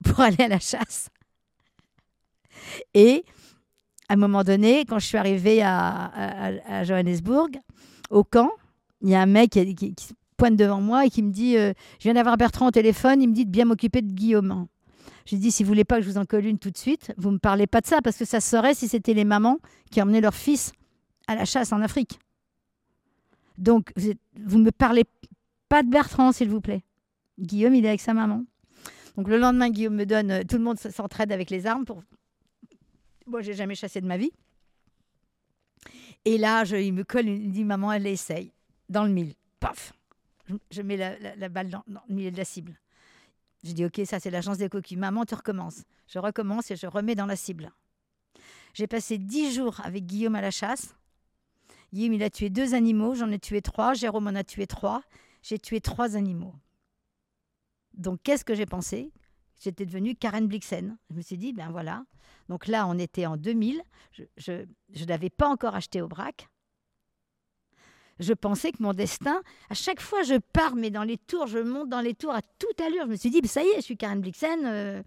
pour 0.03 0.19
aller 0.21 0.41
à 0.41 0.47
la 0.47 0.59
chasse. 0.59 1.09
Et 2.93 3.25
à 4.09 4.13
un 4.13 4.17
moment 4.17 4.43
donné, 4.43 4.85
quand 4.85 4.99
je 4.99 5.07
suis 5.07 5.17
arrivée 5.17 5.61
à, 5.61 6.59
à, 6.65 6.83
Johannesburg, 6.83 7.49
au 8.09 8.23
camp, 8.23 8.51
il 9.01 9.09
y 9.09 9.15
a 9.15 9.21
un 9.21 9.25
mec 9.25 9.51
qui, 9.51 9.75
qui, 9.75 10.13
pointe 10.33 10.55
devant 10.55 10.81
moi 10.81 11.05
et 11.05 11.09
qui 11.09 11.23
me 11.23 11.31
dit 11.31 11.57
euh, 11.57 11.73
Je 11.99 12.03
viens 12.03 12.13
d'avoir 12.13 12.37
Bertrand 12.37 12.67
au 12.67 12.71
téléphone, 12.71 13.21
il 13.21 13.29
me 13.29 13.33
dit 13.33 13.45
de 13.45 13.51
bien 13.51 13.65
m'occuper 13.65 14.01
de 14.01 14.11
Guillaume. 14.11 14.67
J'ai 15.25 15.37
dit 15.37 15.51
Si 15.51 15.63
vous 15.63 15.67
voulez 15.67 15.85
pas 15.85 15.97
que 15.97 16.03
je 16.03 16.09
vous 16.09 16.17
en 16.17 16.25
colle 16.25 16.45
une 16.45 16.59
tout 16.59 16.71
de 16.71 16.77
suite, 16.77 17.13
vous 17.17 17.29
ne 17.29 17.35
me 17.35 17.39
parlez 17.39 17.67
pas 17.67 17.81
de 17.81 17.87
ça, 17.87 18.01
parce 18.01 18.17
que 18.17 18.25
ça 18.25 18.41
serait 18.41 18.73
si 18.73 18.87
c'était 18.87 19.13
les 19.13 19.25
mamans 19.25 19.59
qui 19.91 20.01
emmenaient 20.01 20.21
leur 20.21 20.35
fils 20.35 20.73
à 21.27 21.35
la 21.35 21.45
chasse 21.45 21.71
en 21.71 21.81
Afrique. 21.81 22.19
Donc, 23.57 23.93
vous 23.95 24.57
ne 24.57 24.63
me 24.63 24.71
parlez 24.71 25.05
pas 25.69 25.83
de 25.83 25.89
Bertrand, 25.89 26.31
s'il 26.31 26.49
vous 26.49 26.61
plaît. 26.61 26.83
Guillaume, 27.39 27.75
il 27.75 27.85
est 27.85 27.89
avec 27.89 28.01
sa 28.01 28.13
maman. 28.13 28.43
Donc, 29.15 29.27
le 29.27 29.37
lendemain, 29.37 29.69
Guillaume 29.69 29.95
me 29.95 30.05
donne 30.05 30.31
euh, 30.31 30.43
Tout 30.43 30.57
le 30.57 30.63
monde 30.63 30.79
s'entraide 30.79 31.31
avec 31.31 31.49
les 31.49 31.67
armes. 31.67 31.85
Pour... 31.85 32.03
Moi, 33.27 33.41
j'ai 33.41 33.53
jamais 33.53 33.75
chassé 33.75 34.01
de 34.01 34.07
ma 34.07 34.17
vie. 34.17 34.31
Et 36.25 36.37
là, 36.37 36.63
je, 36.63 36.75
il 36.75 36.93
me 36.93 37.03
colle, 37.03 37.27
il 37.27 37.51
dit 37.51 37.63
Maman, 37.63 37.91
elle 37.91 38.07
essaye. 38.07 38.51
Dans 38.89 39.03
le 39.03 39.11
mille. 39.11 39.33
Paf 39.59 39.93
je 40.71 40.81
mets 40.81 40.97
la, 40.97 41.49
balle 41.49 41.69
dans, 41.69 41.83
le 41.87 42.15
milieu 42.15 42.31
de 42.31 42.37
la 42.37 42.45
cible. 42.45 42.79
Je 43.63 43.71
dis, 43.71 43.85
OK, 43.85 44.01
ça 44.05 44.19
c'est 44.19 44.29
l'agence 44.29 44.57
des 44.57 44.69
coquilles. 44.69 44.97
Maman, 44.97 45.25
tu 45.25 45.35
recommences. 45.35 45.83
Je 46.07 46.19
recommence 46.19 46.69
et 46.71 46.75
je 46.75 46.87
remets 46.87 47.15
dans 47.15 47.25
la 47.25 47.35
cible. 47.35 47.71
J'ai 48.73 48.87
passé 48.87 49.17
dix 49.17 49.53
jours 49.53 49.79
avec 49.83 50.05
Guillaume 50.05 50.35
à 50.35 50.41
la 50.41 50.51
chasse. 50.51 50.95
Guillaume, 51.93 52.13
il 52.13 52.23
a 52.23 52.29
tué 52.29 52.49
deux 52.49 52.73
animaux, 52.73 53.13
j'en 53.13 53.31
ai 53.31 53.39
tué 53.39 53.61
trois. 53.61 53.93
Jérôme 53.93 54.27
en 54.27 54.35
a 54.35 54.43
tué 54.43 54.67
trois. 54.67 55.03
J'ai 55.43 55.59
tué 55.59 55.79
trois 55.79 56.15
animaux. 56.15 56.55
Donc, 57.93 58.19
qu'est-ce 58.23 58.43
que 58.43 58.55
j'ai 58.55 58.65
pensé? 58.65 59.11
J'étais 59.61 59.85
devenue 59.85 60.15
Karen 60.15 60.47
Blixen. 60.47 60.97
Je 61.11 61.15
me 61.15 61.21
suis 61.21 61.37
dit, 61.37 61.53
ben 61.53 61.69
voilà. 61.69 62.03
Donc 62.49 62.67
là, 62.67 62.87
on 62.87 62.97
était 62.97 63.25
en 63.25 63.37
2000. 63.37 63.81
Je 64.37 64.51
ne 64.51 65.05
l'avais 65.05 65.29
pas 65.29 65.47
encore 65.47 65.75
acheté 65.75 66.01
au 66.01 66.07
braque 66.07 66.49
je 68.19 68.33
pensais 68.33 68.71
que 68.71 68.81
mon 68.81 68.93
destin, 68.93 69.41
à 69.69 69.73
chaque 69.73 70.01
fois 70.01 70.23
je 70.23 70.35
pars, 70.35 70.75
mais 70.75 70.89
dans 70.89 71.03
les 71.03 71.17
tours, 71.17 71.47
je 71.47 71.59
monte 71.59 71.89
dans 71.89 72.01
les 72.01 72.13
tours 72.13 72.33
à 72.33 72.41
toute 72.59 72.79
allure. 72.81 73.05
Je 73.05 73.11
me 73.11 73.15
suis 73.15 73.29
dit, 73.29 73.45
ça 73.47 73.63
y 73.63 73.67
est, 73.67 73.77
je 73.77 73.81
suis 73.81 73.97
Karen 73.97 74.21
Blixen. 74.21 74.65
Euh, 74.65 75.03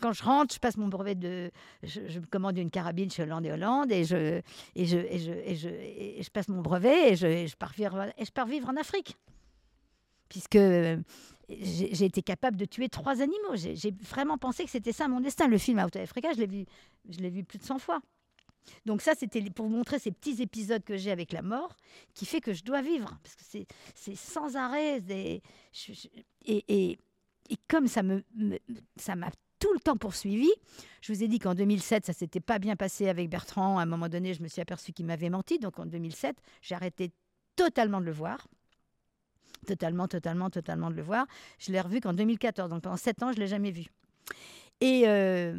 quand 0.00 0.12
je 0.12 0.22
rentre, 0.24 0.54
je 0.54 0.58
passe 0.58 0.76
mon 0.76 0.88
brevet 0.88 1.14
de. 1.14 1.50
Je, 1.82 2.18
commande 2.30 2.58
une 2.58 2.70
carabine 2.70 3.10
chez 3.10 3.22
Hollande 3.22 3.46
et 3.46 3.52
Hollande 3.52 3.92
et 3.92 4.04
je, 4.04 4.40
et 4.74 4.86
je, 4.86 4.98
et 4.98 5.18
je, 5.18 5.68
et 5.68 6.22
je, 6.22 6.30
passe 6.30 6.48
mon 6.48 6.60
brevet 6.62 7.12
et 7.12 7.16
je, 7.16 7.46
je, 7.46 7.56
pars 7.56 7.72
vivre, 7.72 8.06
et 8.16 8.24
je 8.24 8.32
pars 8.32 8.46
vivre 8.46 8.68
en 8.68 8.76
Afrique. 8.76 9.16
Puisque 10.28 10.56
euh, 10.56 10.96
j'ai 11.48 12.04
été 12.04 12.22
capable 12.22 12.56
de 12.56 12.64
tuer 12.64 12.88
trois 12.88 13.22
animaux. 13.22 13.54
J'ai 13.54 13.94
vraiment 14.02 14.38
pensé 14.38 14.64
que 14.64 14.70
c'était 14.70 14.92
ça 14.92 15.06
mon 15.08 15.20
destin. 15.20 15.46
Le 15.46 15.58
film 15.58 15.78
Out 15.78 15.94
of 15.96 16.02
Africa, 16.02 16.32
je 16.32 16.40
l'ai 16.40 16.46
vu, 16.46 16.64
je 17.08 17.18
l'ai 17.20 17.30
vu 17.30 17.44
plus 17.44 17.58
de 17.58 17.64
100 17.64 17.78
fois. 17.78 18.00
Donc 18.84 19.02
ça, 19.02 19.14
c'était 19.14 19.42
pour 19.50 19.66
vous 19.66 19.76
montrer 19.76 19.98
ces 19.98 20.12
petits 20.12 20.42
épisodes 20.42 20.82
que 20.84 20.96
j'ai 20.96 21.10
avec 21.10 21.32
la 21.32 21.42
mort, 21.42 21.76
qui 22.14 22.26
fait 22.26 22.40
que 22.40 22.52
je 22.52 22.64
dois 22.64 22.82
vivre, 22.82 23.18
parce 23.22 23.36
que 23.36 23.66
c'est 23.94 24.16
sans 24.16 24.56
arrêt. 24.56 25.02
et, 25.08 25.42
et, 26.46 26.98
comme 27.68 27.86
ça 27.86 28.02
me, 28.02 28.22
ça 28.96 29.16
m'a 29.16 29.30
tout 29.58 29.72
le 29.72 29.80
temps 29.80 29.96
poursuivi. 29.96 30.50
Je 31.00 31.12
vous 31.12 31.22
ai 31.22 31.28
dit 31.28 31.38
qu'en 31.38 31.54
2007, 31.54 32.06
ça 32.06 32.12
s'était 32.12 32.40
pas 32.40 32.58
bien 32.58 32.76
passé 32.76 33.08
avec 33.08 33.30
Bertrand. 33.30 33.78
À 33.78 33.82
un 33.82 33.86
moment 33.86 34.08
donné, 34.08 34.34
je 34.34 34.42
me 34.42 34.48
suis 34.48 34.60
aperçu 34.60 34.92
qu'il 34.92 35.06
m'avait 35.06 35.30
menti. 35.30 35.58
Donc 35.58 35.78
en 35.78 35.86
2007, 35.86 36.36
j'ai 36.62 36.74
arrêté 36.74 37.12
totalement 37.56 38.00
de 38.00 38.06
le 38.06 38.12
voir. 38.12 38.46
Totalement, 39.66 40.06
totalement, 40.06 40.50
totalement 40.50 40.90
de 40.90 40.96
le 40.96 41.02
voir. 41.02 41.26
Je 41.58 41.72
l'ai 41.72 41.80
revu 41.80 42.00
qu'en 42.00 42.12
2014. 42.12 42.70
Donc 42.70 42.82
pendant 42.82 42.96
sept 42.96 43.22
ans, 43.22 43.32
je 43.32 43.38
l'ai 43.38 43.46
jamais 43.46 43.70
vu. 43.70 43.86
Et, 44.80 45.04
euh, 45.06 45.58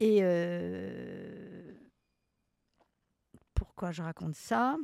et 0.00 0.18
euh, 0.22 1.71
pourquoi 3.74 3.90
je 3.90 4.02
raconte 4.02 4.36
ça 4.36 4.76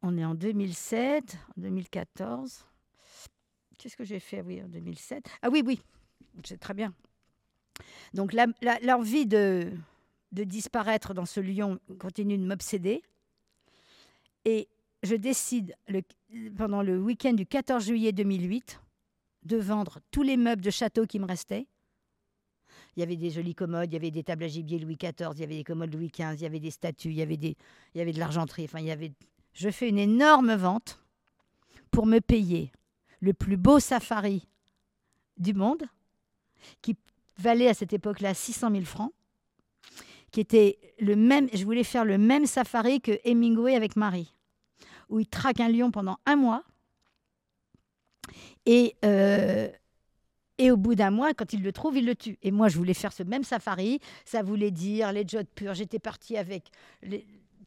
On 0.00 0.16
est 0.16 0.24
en 0.24 0.34
2007, 0.34 1.36
2014. 1.58 2.64
Qu'est-ce 3.76 3.96
que 3.96 4.04
j'ai 4.04 4.20
fait? 4.20 4.40
Oui, 4.40 4.62
en 4.62 4.68
2007. 4.68 5.28
Ah 5.42 5.50
oui, 5.50 5.62
oui, 5.66 5.82
c'est 6.44 6.58
très 6.58 6.72
bien. 6.72 6.94
Donc 8.14 8.34
l'envie 8.82 9.26
de, 9.26 9.70
de 10.32 10.44
disparaître 10.44 11.12
dans 11.12 11.26
ce 11.26 11.40
lion 11.40 11.78
continue 11.98 12.38
de 12.38 12.46
m'obséder. 12.46 13.02
Et 14.46 14.66
je 15.02 15.14
décide 15.14 15.76
pendant 16.56 16.82
le 16.82 16.98
week-end 16.98 17.34
du 17.34 17.44
14 17.44 17.84
juillet 17.84 18.12
2008 18.12 18.80
de 19.42 19.56
vendre 19.58 20.00
tous 20.10 20.22
les 20.22 20.38
meubles 20.38 20.62
de 20.62 20.70
château 20.70 21.04
qui 21.04 21.18
me 21.18 21.26
restaient 21.26 21.66
il 22.96 23.00
y 23.00 23.02
avait 23.02 23.16
des 23.16 23.30
jolies 23.30 23.54
commodes, 23.54 23.90
il 23.90 23.94
y 23.94 23.96
avait 23.96 24.10
des 24.10 24.24
tables 24.24 24.44
à 24.44 24.48
gibier 24.48 24.78
Louis 24.78 24.96
XIV, 24.96 25.32
il 25.34 25.40
y 25.40 25.44
avait 25.44 25.56
des 25.56 25.64
commodes 25.64 25.92
Louis 25.92 26.08
XV, 26.08 26.34
il 26.34 26.42
y 26.42 26.46
avait 26.46 26.60
des 26.60 26.70
statues, 26.70 27.10
il 27.10 27.16
y 27.16 27.22
avait, 27.22 27.36
des, 27.36 27.56
il 27.94 27.98
y 27.98 28.00
avait 28.00 28.12
de 28.12 28.18
l'argenterie. 28.18 28.64
Enfin, 28.64 28.80
il 28.80 28.86
y 28.86 28.90
avait... 28.90 29.12
Je 29.52 29.70
fais 29.70 29.88
une 29.88 29.98
énorme 29.98 30.54
vente 30.54 30.98
pour 31.90 32.06
me 32.06 32.20
payer 32.20 32.72
le 33.20 33.34
plus 33.34 33.56
beau 33.56 33.80
safari 33.80 34.46
du 35.36 35.52
monde, 35.52 35.84
qui 36.80 36.96
valait 37.38 37.68
à 37.68 37.74
cette 37.74 37.92
époque-là 37.92 38.32
600 38.32 38.70
000 38.70 38.84
francs, 38.84 39.12
qui 40.30 40.40
était 40.40 40.78
le 40.98 41.16
même. 41.16 41.48
Je 41.52 41.64
voulais 41.64 41.84
faire 41.84 42.04
le 42.04 42.18
même 42.18 42.46
safari 42.46 43.00
que 43.00 43.18
Hemingway 43.24 43.74
avec 43.74 43.96
Marie, 43.96 44.34
où 45.08 45.20
il 45.20 45.26
traque 45.26 45.60
un 45.60 45.68
lion 45.68 45.90
pendant 45.90 46.18
un 46.26 46.36
mois. 46.36 46.62
Et, 48.64 48.96
euh, 49.04 49.68
et 50.58 50.70
au 50.70 50.76
bout 50.76 50.94
d'un 50.94 51.10
mois, 51.10 51.34
quand 51.34 51.52
il 51.52 51.62
le 51.62 51.72
trouve, 51.72 51.96
il 51.98 52.06
le 52.06 52.14
tue. 52.14 52.38
Et 52.42 52.50
moi, 52.50 52.68
je 52.68 52.76
voulais 52.78 52.94
faire 52.94 53.12
ce 53.12 53.22
même 53.22 53.44
safari. 53.44 54.00
Ça 54.24 54.42
voulait 54.42 54.70
dire 54.70 55.12
les 55.12 55.26
jods 55.26 55.44
purs. 55.54 55.74
J'étais 55.74 55.98
partie 55.98 56.36
avec 56.38 56.70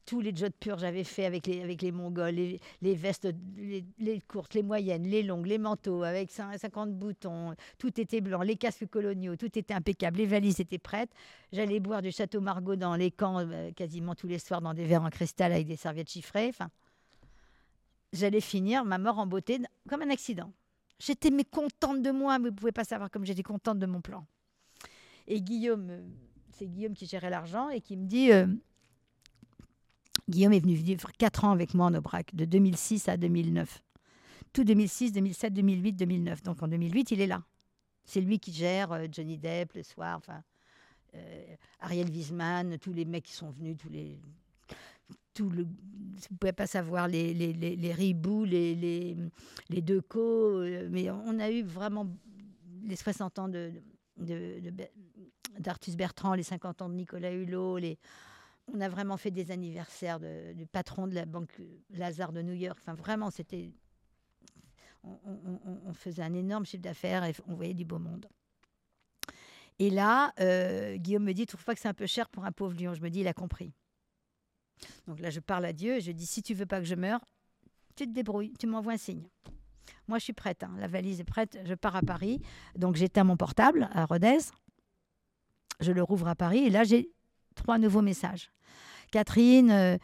tous 0.05 0.21
les 0.21 0.35
jods 0.35 0.49
purs. 0.59 0.79
J'avais 0.79 1.03
fait 1.03 1.25
avec 1.25 1.45
les, 1.45 1.61
avec 1.61 1.83
les 1.83 1.91
Mongols, 1.91 2.57
les, 2.81 2.95
vestes, 2.95 3.27
les, 3.99 4.19
courtes, 4.27 4.55
les 4.55 4.63
moyennes, 4.63 5.03
les 5.03 5.21
longues, 5.21 5.45
les 5.45 5.59
manteaux 5.59 6.01
avec 6.01 6.31
cin- 6.31 6.57
50 6.57 6.97
boutons. 6.97 7.53
Tout 7.77 8.01
était 8.01 8.21
blanc, 8.21 8.41
les 8.41 8.55
casques 8.55 8.87
coloniaux, 8.87 9.35
tout 9.35 9.55
était 9.55 9.73
impeccable. 9.75 10.17
Les 10.17 10.25
valises 10.25 10.59
étaient 10.59 10.79
prêtes. 10.79 11.11
J'allais 11.53 11.79
boire 11.79 12.01
du 12.01 12.11
château 12.11 12.41
Margaux 12.41 12.75
dans 12.75 12.95
les 12.95 13.11
camps 13.11 13.39
euh, 13.39 13.71
quasiment 13.71 14.15
tous 14.15 14.27
les 14.27 14.39
soirs 14.39 14.61
dans 14.61 14.73
des 14.73 14.85
verres 14.85 15.03
en 15.03 15.11
cristal 15.11 15.51
avec 15.51 15.67
des 15.67 15.75
serviettes 15.75 16.09
chiffrées. 16.09 16.47
Enfin, 16.49 16.69
j'allais 18.13 18.41
finir 18.41 18.83
ma 18.83 18.97
mort 18.97 19.19
en 19.19 19.27
beauté 19.27 19.59
comme 19.87 20.01
un 20.01 20.09
accident. 20.09 20.51
J'étais 20.99 21.31
mécontente 21.31 22.01
de 22.01 22.11
moi, 22.11 22.39
mais 22.39 22.49
vous 22.49 22.55
ne 22.55 22.59
pouvez 22.59 22.71
pas 22.71 22.83
savoir 22.83 23.09
comme 23.09 23.25
j'étais 23.25 23.43
contente 23.43 23.79
de 23.79 23.85
mon 23.85 24.01
plan. 24.01 24.25
Et 25.27 25.41
Guillaume, 25.41 25.87
euh, 25.89 26.01
c'est 26.51 26.67
Guillaume 26.67 26.93
qui 26.93 27.05
gérait 27.05 27.29
l'argent 27.29 27.69
et 27.69 27.79
qui 27.79 27.95
me 27.95 28.05
dit 28.05 28.31
euh, 28.31 28.47
Guillaume 30.27 30.53
est 30.53 30.59
venu 30.59 30.73
vivre 30.73 31.09
4 31.17 31.45
ans 31.45 31.51
avec 31.51 31.73
moi 31.73 31.85
en 31.85 31.93
Aubrac, 31.93 32.35
de 32.35 32.45
2006 32.45 33.07
à 33.07 33.15
2009. 33.15 33.81
Tout 34.51 34.63
2006, 34.63 35.13
2007, 35.13 35.53
2008, 35.53 35.93
2009. 35.93 36.43
Donc 36.43 36.61
en 36.61 36.67
2008, 36.67 37.11
il 37.11 37.21
est 37.21 37.27
là. 37.27 37.43
C'est 38.03 38.21
lui 38.21 38.39
qui 38.39 38.51
gère 38.51 38.91
euh, 38.91 39.05
Johnny 39.09 39.37
Depp 39.37 39.73
le 39.73 39.83
soir, 39.83 40.19
Ariel 41.79 42.09
Wiesman, 42.09 42.77
tous 42.77 42.93
les 42.93 43.05
mecs 43.05 43.25
qui 43.25 43.33
sont 43.33 43.49
venus, 43.51 43.77
tous 43.77 43.89
les. 43.89 44.19
Tout 45.33 45.49
le, 45.49 45.63
vous 45.63 45.69
ne 46.31 46.37
pouvez 46.37 46.53
pas 46.53 46.67
savoir 46.67 47.07
les, 47.07 47.33
les, 47.33 47.53
les, 47.53 47.75
les 47.75 47.93
Ribou, 47.93 48.43
les, 48.45 48.75
les, 48.75 49.15
les 49.69 49.81
Decaux, 49.81 50.59
euh, 50.61 50.87
mais 50.91 51.09
on 51.11 51.39
a 51.39 51.49
eu 51.49 51.63
vraiment 51.63 52.07
les 52.83 52.95
60 52.95 53.39
ans 53.39 53.47
de, 53.49 53.71
Bertrand, 55.95 56.33
les 56.33 56.43
50 56.43 56.81
ans 56.81 56.89
de 56.89 56.95
Nicolas 56.95 57.31
Hulot, 57.31 57.77
les, 57.77 57.97
on 58.73 58.81
a 58.81 58.89
vraiment 58.89 59.17
fait 59.17 59.31
des 59.31 59.51
anniversaires 59.51 60.19
de- 60.19 60.53
du 60.53 60.65
patron 60.65 61.07
de 61.07 61.15
la 61.15 61.25
banque 61.25 61.61
Lazare 61.91 62.31
de 62.31 62.41
New 62.41 62.53
York. 62.53 62.77
Enfin, 62.81 62.93
vraiment, 62.93 63.29
c'était. 63.31 63.71
On, 65.03 65.17
on- 65.25 65.79
on- 65.87 65.93
faisait 65.93 66.21
un 66.23 66.33
énorme 66.33 66.65
chiffre 66.65 66.83
d'affaires 66.83 67.23
et 67.23 67.33
on 67.47 67.55
voyait 67.55 67.73
du 67.73 67.85
beau 67.85 67.99
monde. 67.99 68.27
Et 69.79 69.89
là, 69.89 70.33
euh, 70.41 70.97
Guillaume 70.97 71.23
me 71.23 71.33
dit 71.33 71.41
Tu 71.45 71.47
trouves 71.47 71.63
pas 71.63 71.73
que 71.73 71.79
c'est 71.79 71.87
un 71.87 71.93
peu 71.93 72.05
cher 72.05 72.27
pour 72.29 72.43
un 72.43 72.51
pauvre 72.51 72.75
lion 72.79 72.93
Je 72.93 73.01
me 73.01 73.09
dis 73.09 73.21
Il 73.21 73.27
a 73.27 73.33
compris. 73.33 73.71
Donc 75.07 75.19
là, 75.19 75.29
je 75.29 75.39
parle 75.39 75.65
à 75.65 75.73
Dieu 75.73 75.95
et 75.95 76.01
je 76.01 76.11
dis 76.11 76.25
Si 76.25 76.41
tu 76.41 76.53
veux 76.53 76.65
pas 76.65 76.79
que 76.79 76.85
je 76.85 76.95
meure, 76.95 77.19
tu 77.95 78.05
te 78.05 78.11
débrouilles, 78.11 78.53
tu 78.59 78.67
m'envoies 78.67 78.93
un 78.93 78.97
signe. 78.97 79.27
Moi, 80.07 80.17
je 80.19 80.23
suis 80.23 80.33
prête. 80.33 80.63
hein. 80.63 80.71
La 80.79 80.87
valise 80.87 81.19
est 81.19 81.23
prête. 81.25 81.57
Je 81.65 81.73
pars 81.75 81.95
à 81.95 82.01
Paris. 82.01 82.41
Donc, 82.75 82.95
j'éteins 82.95 83.23
mon 83.23 83.37
portable 83.37 83.89
à 83.93 84.05
Rodez. 84.05 84.39
Je 85.79 85.91
le 85.91 86.01
rouvre 86.03 86.27
à 86.27 86.35
Paris. 86.35 86.59
Et 86.65 86.69
là, 86.69 86.83
j'ai 86.83 87.09
trois 87.55 87.77
nouveaux 87.77 88.01
messages. 88.01 88.49
Catherine, 89.11 89.71
euh, 89.71 89.97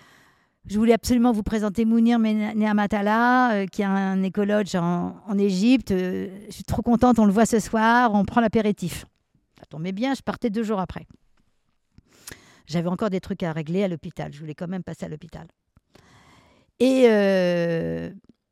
je 0.67 0.77
voulais 0.77 0.93
absolument 0.93 1.31
vous 1.31 1.43
présenter 1.43 1.85
Mounir 1.85 2.17
Neamatala, 2.19 3.53
euh, 3.53 3.65
qui 3.67 3.81
est 3.81 3.85
un 3.85 4.21
écologue 4.23 4.67
en, 4.75 5.15
en 5.25 5.37
Égypte. 5.37 5.91
Euh, 5.91 6.29
je 6.47 6.51
suis 6.53 6.63
trop 6.63 6.81
contente. 6.81 7.19
On 7.19 7.25
le 7.25 7.31
voit 7.31 7.45
ce 7.45 7.59
soir. 7.59 8.13
On 8.13 8.25
prend 8.25 8.41
l'apéritif. 8.41 9.05
Ça 9.59 9.65
tombait 9.65 9.91
bien. 9.91 10.13
Je 10.13 10.21
partais 10.21 10.49
deux 10.49 10.63
jours 10.63 10.79
après. 10.79 11.07
J'avais 12.67 12.89
encore 12.89 13.09
des 13.09 13.21
trucs 13.21 13.43
à 13.43 13.51
régler 13.51 13.83
à 13.83 13.87
l'hôpital. 13.87 14.33
Je 14.33 14.39
voulais 14.39 14.55
quand 14.55 14.67
même 14.67 14.83
passer 14.83 15.05
à 15.05 15.09
l'hôpital. 15.09 15.47
Et 16.79 17.05
euh, 17.09 18.11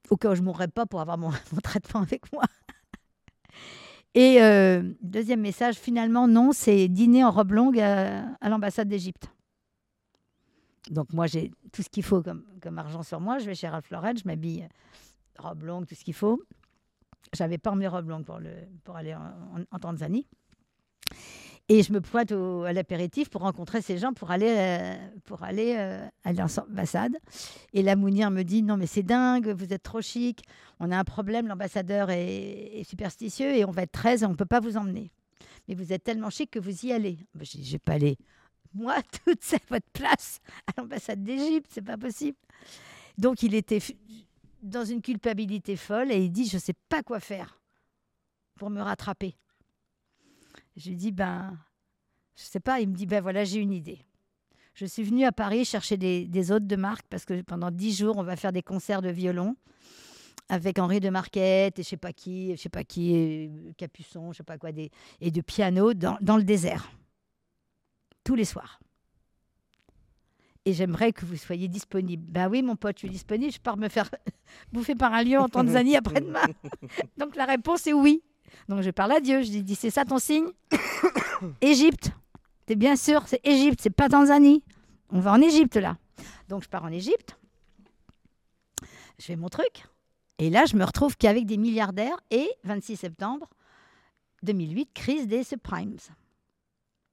au 0.09 0.17
cas 0.17 0.31
où 0.31 0.35
je 0.35 0.41
ne 0.41 0.45
mourrais 0.45 0.67
pas 0.67 0.85
pour 0.85 1.01
avoir 1.01 1.17
mon, 1.19 1.31
traitement 1.63 2.01
avec 2.01 2.31
moi. 2.31 2.43
Et 4.15 4.41
euh, 4.41 4.93
deuxième 5.01 5.41
message, 5.41 5.75
finalement, 5.75 6.27
non, 6.27 6.51
c'est 6.51 6.87
dîner 6.87 7.23
en 7.23 7.31
robe 7.31 7.51
longue 7.51 7.79
à, 7.79 8.25
l'ambassade 8.47 8.87
d'Égypte. 8.87 9.27
Donc 10.91 11.11
moi, 11.13 11.27
j'ai 11.27 11.51
tout 11.71 11.81
ce 11.81 11.89
qu'il 11.89 12.03
faut 12.03 12.21
comme, 12.21 12.77
argent 12.77 13.01
sur 13.03 13.19
moi. 13.19 13.39
Je 13.39 13.45
vais 13.45 13.55
chez 13.55 13.67
Ralph 13.67 13.89
Lauren, 13.89 14.13
je 14.15 14.23
m'habille 14.25 14.63
euh, 14.63 15.41
robe 15.41 15.63
longue, 15.63 15.87
tout 15.87 15.95
ce 15.95 16.03
qu'il 16.03 16.13
faut. 16.13 16.41
J'avais 17.33 17.57
pas 17.57 17.73
mes 17.73 17.87
robes 17.87 18.09
longues 18.09 18.25
pour, 18.25 18.39
pour 18.83 18.95
aller 18.95 19.15
en 19.15 19.79
Tanzanie. 19.79 20.27
Et 21.69 21.81
je 21.81 21.93
me 21.93 22.01
pointe 22.01 22.31
au- 22.33 22.63
à 22.63 22.73
l'apéritif 22.73 23.29
pour 23.29 23.41
rencontrer 23.41 23.81
ces 23.81 23.97
gens, 23.97 24.11
pour 24.13 24.31
aller, 24.31 24.53
euh, 24.57 24.95
pour 25.23 25.43
aller 25.43 25.75
euh, 25.77 26.05
à 26.25 26.33
l'ambassade. 26.33 27.17
Et 27.71 27.81
la 27.81 27.95
Mounir 27.95 28.31
me 28.31 28.43
dit 28.43 28.61
Non, 28.63 28.75
mais 28.75 28.85
c'est 28.85 29.03
dingue, 29.03 29.47
vous 29.47 29.71
êtes 29.73 29.83
trop 29.83 30.01
chic. 30.01 30.43
On 30.79 30.91
a 30.91 30.97
un 30.97 31.05
problème, 31.05 31.47
l'ambassadeur 31.47 32.09
est, 32.09 32.83
superstitieux 32.87 33.55
et 33.55 33.63
on 33.63 33.71
va 33.71 33.83
être 33.83 33.93
13 33.93 34.23
et 34.23 34.25
on 34.25 34.31
ne 34.31 34.35
peut 34.35 34.45
pas 34.45 34.59
vous 34.59 34.75
emmener. 34.75 35.09
Mais 35.67 35.75
vous 35.75 35.93
êtes 35.93 36.03
tellement 36.03 36.29
chic 36.29 36.51
que 36.51 36.59
vous 36.59 36.85
y 36.85 36.91
allez. 36.91 37.17
Ben, 37.33 37.45
je 37.45 37.57
dis, 37.57 37.71
vais 37.71 37.79
pas 37.79 37.93
aller. 37.93 38.17
Moi, 38.73 38.95
toute 39.25 39.41
seule, 39.43 39.59
votre 39.69 39.89
place 39.93 40.41
à 40.67 40.81
l'ambassade 40.81 41.23
d'Égypte, 41.23 41.69
c'est 41.73 41.81
pas 41.81 41.97
possible. 41.97 42.37
Donc 43.17 43.41
il 43.41 43.55
était 43.55 43.79
dans 44.61 44.83
une 44.83 45.01
culpabilité 45.01 45.77
folle 45.77 46.11
et 46.11 46.17
il 46.25 46.29
dit 46.31 46.45
Je 46.45 46.57
sais 46.57 46.73
pas 46.89 47.03
quoi 47.03 47.21
faire 47.21 47.61
pour 48.55 48.69
me 48.69 48.81
rattraper. 48.81 49.35
Je 50.75 50.89
lui 50.89 50.95
dis 50.95 51.11
Ben, 51.11 51.57
je 52.35 52.43
sais 52.43 52.59
pas. 52.59 52.79
Il 52.79 52.89
me 52.89 52.95
dit 52.95 53.05
Ben 53.05 53.21
voilà, 53.21 53.43
j'ai 53.43 53.59
une 53.59 53.73
idée. 53.73 53.99
Je 54.73 54.85
suis 54.85 55.03
venue 55.03 55.25
à 55.25 55.31
Paris 55.31 55.65
chercher 55.65 55.97
des, 55.97 56.27
des 56.27 56.51
hôtes 56.51 56.65
de 56.65 56.75
marque 56.75 57.05
parce 57.09 57.25
que 57.25 57.41
pendant 57.41 57.69
dix 57.69 57.95
jours, 57.95 58.17
on 58.17 58.23
va 58.23 58.35
faire 58.35 58.51
des 58.51 58.63
concerts 58.63 59.03
de 59.03 59.09
violon 59.09 59.55
avec 60.49 60.79
Henri 60.79 60.99
de 60.99 61.09
Marquette 61.09 61.79
et 61.79 61.83
je 61.83 61.87
sais 61.87 61.97
pas 61.97 62.13
qui, 62.13 62.55
je 62.55 62.61
sais 62.61 62.69
pas 62.69 62.83
qui, 62.83 63.15
et 63.15 63.51
Capuçon, 63.77 64.31
je 64.31 64.37
sais 64.37 64.43
pas 64.43 64.57
quoi, 64.57 64.71
des, 64.71 64.91
et 65.21 65.31
de 65.31 65.41
piano 65.41 65.93
dans, 65.93 66.17
dans 66.21 66.37
le 66.37 66.43
désert, 66.43 66.91
tous 68.23 68.35
les 68.35 68.45
soirs. 68.45 68.79
Et 70.65 70.73
j'aimerais 70.73 71.11
que 71.11 71.25
vous 71.25 71.35
soyez 71.35 71.67
disponible. 71.67 72.23
Ben 72.25 72.49
oui, 72.49 72.61
mon 72.61 72.77
pote, 72.77 72.95
je 72.95 72.99
suis 72.99 73.09
disponible. 73.09 73.51
Je 73.51 73.59
pars 73.59 73.75
me 73.75 73.89
faire 73.89 74.09
bouffer 74.71 74.95
par 74.95 75.13
un 75.13 75.23
lion 75.23 75.41
en 75.41 75.49
Tanzanie 75.49 75.95
après-demain. 75.97 76.45
Donc 77.17 77.35
la 77.35 77.45
réponse 77.45 77.85
est 77.87 77.93
oui. 77.93 78.23
Donc 78.69 78.81
je 78.81 78.91
parle 78.91 79.11
à 79.13 79.19
Dieu. 79.19 79.41
Je 79.41 79.51
lui 79.51 79.63
dis 79.63 79.75
c'est 79.75 79.89
ça 79.89 80.05
ton 80.05 80.19
signe? 80.19 80.47
Égypte. 81.61 82.11
T'es 82.65 82.75
bien 82.75 82.95
sûr, 82.95 83.23
c'est 83.27 83.41
Égypte, 83.45 83.79
c'est 83.81 83.89
pas 83.89 84.07
Tanzanie. 84.07 84.63
On 85.09 85.19
va 85.19 85.33
en 85.33 85.41
Égypte 85.41 85.75
là. 85.75 85.97
Donc 86.47 86.63
je 86.63 86.69
pars 86.69 86.83
en 86.83 86.91
Égypte. 86.91 87.37
Je 89.19 89.25
fais 89.25 89.35
mon 89.35 89.49
truc. 89.49 89.85
Et 90.39 90.49
là, 90.49 90.65
je 90.65 90.75
me 90.75 90.83
retrouve 90.83 91.15
qu'avec 91.17 91.45
des 91.45 91.57
milliardaires. 91.57 92.17
Et 92.31 92.49
26 92.63 92.97
septembre 92.97 93.47
2008, 94.43 94.91
crise 94.93 95.27
des 95.27 95.43
subprimes. 95.43 95.97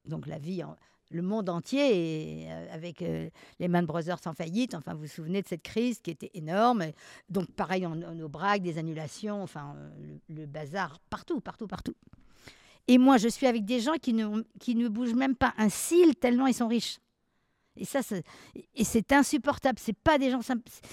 Donc 0.05 0.27
la 0.27 0.39
vie, 0.39 0.63
le 1.11 1.23
monde 1.23 1.49
entier, 1.49 2.45
est, 2.45 2.51
euh, 2.51 2.75
avec 2.75 3.03
euh, 3.03 3.29
les 3.59 3.69
Man 3.69 3.85
Brothers 3.85 4.21
en 4.27 4.33
faillite. 4.33 4.75
Enfin, 4.75 4.95
vous 4.95 5.03
vous 5.03 5.07
souvenez 5.07 5.43
de 5.43 5.49
cette 5.49 5.63
crise 5.63 6.01
qui 6.01 6.11
était 6.11 6.31
énorme. 6.35 6.85
Donc 7.29 7.51
pareil 7.53 7.85
en, 7.87 8.01
en 8.03 8.19
Aubrac, 8.21 8.63
des 8.63 8.79
annulations, 8.79 9.43
enfin 9.43 9.75
euh, 9.77 10.19
le, 10.29 10.47
bazar 10.47 10.99
partout, 11.11 11.41
partout, 11.41 11.67
partout. 11.67 11.95
Et 12.89 12.99
moi, 12.99 13.19
je 13.19 13.29
suis 13.29 13.47
avec 13.47 13.65
des 13.65 13.81
gens 13.81 13.95
qui 14.01 14.13
ne, 14.13 14.43
qui 14.59 14.75
ne 14.75 14.89
bougent 14.89 15.15
même 15.15 15.37
pas 15.37 15.53
un 15.59 15.69
cil 15.69 16.15
tellement 16.17 16.47
ils 16.47 16.55
sont 16.55 16.69
riches. 16.69 16.99
Et 17.77 17.85
ça, 17.85 18.01
et 18.75 18.85
c'est 18.85 19.13
insupportable. 19.13 19.79
C'est 19.79 19.97
pas 19.97 20.19
des 20.19 20.31
gens, 20.31 20.41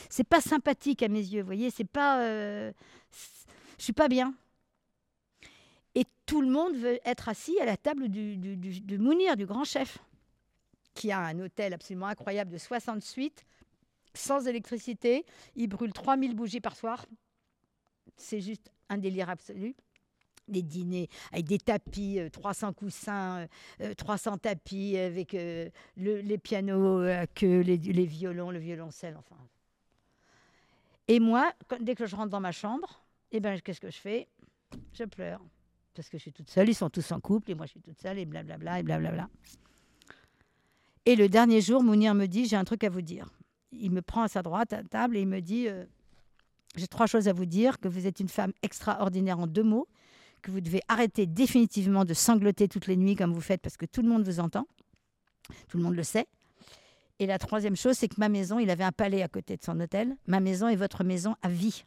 c'est 0.09 0.23
pas 0.23 0.41
sympathique 0.41 1.01
à 1.03 1.07
mes 1.07 1.19
yeux. 1.19 1.41
Vous 1.41 1.47
voyez, 1.47 1.71
c'est 1.71 1.83
pas, 1.83 2.21
je 2.21 2.73
suis 3.79 3.93
pas 3.93 4.07
bien. 4.07 4.33
Et 5.97 6.05
tout 6.27 6.41
le 6.41 6.47
monde 6.47 6.75
veut 6.75 6.99
être 7.05 7.27
assis 7.27 7.59
à 7.59 7.65
la 7.65 7.75
table 7.75 8.07
du, 8.07 8.37
Mounir, 8.99 9.35
du 9.35 9.47
grand 9.47 9.63
chef, 9.63 9.97
qui 10.93 11.11
a 11.11 11.17
un 11.19 11.39
hôtel 11.39 11.73
absolument 11.73 12.05
incroyable 12.05 12.51
de 12.51 12.59
60 12.59 13.01
suites, 13.01 13.43
sans 14.13 14.47
électricité. 14.47 15.25
Il 15.55 15.69
brûle 15.69 15.91
3000 15.93 16.35
bougies 16.35 16.61
par 16.61 16.75
soir. 16.75 17.07
C'est 18.15 18.41
juste 18.41 18.71
un 18.89 18.99
délire 18.99 19.27
absolu 19.27 19.73
des 20.47 20.61
dîners 20.61 21.09
avec 21.33 21.45
des 21.45 21.57
tapis, 21.57 22.19
euh, 22.19 22.29
300 22.29 22.73
coussins, 22.73 23.39
euh, 23.39 23.47
euh, 23.81 23.93
300 23.95 24.37
tapis 24.37 24.97
avec 24.97 25.33
euh, 25.33 25.67
le- 25.97 26.21
les 26.21 26.37
pianos 26.37 26.99
à 27.01 27.25
queue, 27.25 27.61
les, 27.61 27.77
les 27.77 28.05
violons, 28.05 28.51
le 28.51 28.59
violoncelle, 28.59 29.17
enfin. 29.17 29.35
Et 31.07 31.19
moi, 31.19 31.51
dès 31.79 31.95
que 31.95 32.05
je 32.05 32.15
rentre 32.15 32.29
dans 32.29 32.39
ma 32.39 32.51
chambre, 32.51 33.01
eh 33.31 33.39
ben, 33.39 33.59
qu'est-ce 33.59 33.81
que 33.81 33.89
je 33.89 33.97
fais? 33.97 34.27
Je 34.93 35.05
pleure. 35.05 35.41
Parce 35.97 36.09
que 36.09 36.19
je 36.19 36.21
suis 36.21 36.31
toute 36.31 36.51
seule, 36.51 36.69
ils 36.69 36.75
sont 36.75 36.91
tous 36.91 37.11
en 37.11 37.19
couple, 37.19 37.49
et 37.49 37.55
moi 37.55 37.65
je 37.65 37.71
suis 37.71 37.81
toute 37.81 37.99
seule, 37.99 38.19
et 38.19 38.25
blablabla, 38.25 38.79
et 38.79 38.83
blablabla. 38.83 39.27
Et 41.07 41.15
le 41.15 41.27
dernier 41.27 41.59
jour, 41.59 41.81
Mounir 41.81 42.13
me 42.13 42.27
dit, 42.27 42.45
j'ai 42.45 42.55
un 42.55 42.65
truc 42.65 42.83
à 42.83 42.89
vous 42.89 43.01
dire. 43.01 43.27
Il 43.71 43.89
me 43.89 44.03
prend 44.03 44.21
à 44.21 44.27
sa 44.27 44.43
droite, 44.43 44.73
à 44.73 44.83
table, 44.83 45.17
et 45.17 45.21
il 45.21 45.27
me 45.27 45.41
dit, 45.41 45.67
euh, 45.67 45.85
j'ai 46.75 46.87
trois 46.87 47.07
choses 47.07 47.27
à 47.27 47.33
vous 47.33 47.47
dire, 47.47 47.79
que 47.79 47.87
vous 47.87 48.05
êtes 48.05 48.19
une 48.19 48.29
femme 48.29 48.53
extraordinaire 48.61 49.39
en 49.39 49.47
deux 49.47 49.63
mots, 49.63 49.87
que 50.43 50.51
vous 50.51 50.61
devez 50.61 50.81
arrêter 50.87 51.25
définitivement 51.25 52.05
de 52.05 52.13
sangloter 52.13 52.67
toutes 52.67 52.85
les 52.85 52.95
nuits 52.95 53.15
comme 53.15 53.33
vous 53.33 53.41
faites 53.41 53.61
parce 53.61 53.75
que 53.75 53.87
tout 53.87 54.03
le 54.03 54.09
monde 54.09 54.23
vous 54.23 54.39
entend. 54.39 54.67
Tout 55.67 55.77
le 55.77 55.83
monde 55.83 55.95
le 55.95 56.03
sait. 56.03 56.27
Et 57.17 57.25
la 57.25 57.39
troisième 57.39 57.75
chose, 57.75 57.97
c'est 57.97 58.07
que 58.07 58.19
ma 58.19 58.29
maison, 58.29 58.59
il 58.59 58.69
avait 58.69 58.83
un 58.83 58.91
palais 58.91 59.23
à 59.23 59.27
côté 59.27 59.57
de 59.57 59.63
son 59.63 59.79
hôtel. 59.79 60.15
Ma 60.27 60.41
maison 60.41 60.67
est 60.67 60.75
votre 60.75 61.03
maison 61.03 61.35
à 61.41 61.49
vie. 61.49 61.85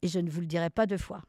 Et 0.00 0.08
je 0.08 0.20
ne 0.20 0.30
vous 0.30 0.40
le 0.40 0.46
dirai 0.46 0.70
pas 0.70 0.86
deux 0.86 0.96
fois. 0.96 1.20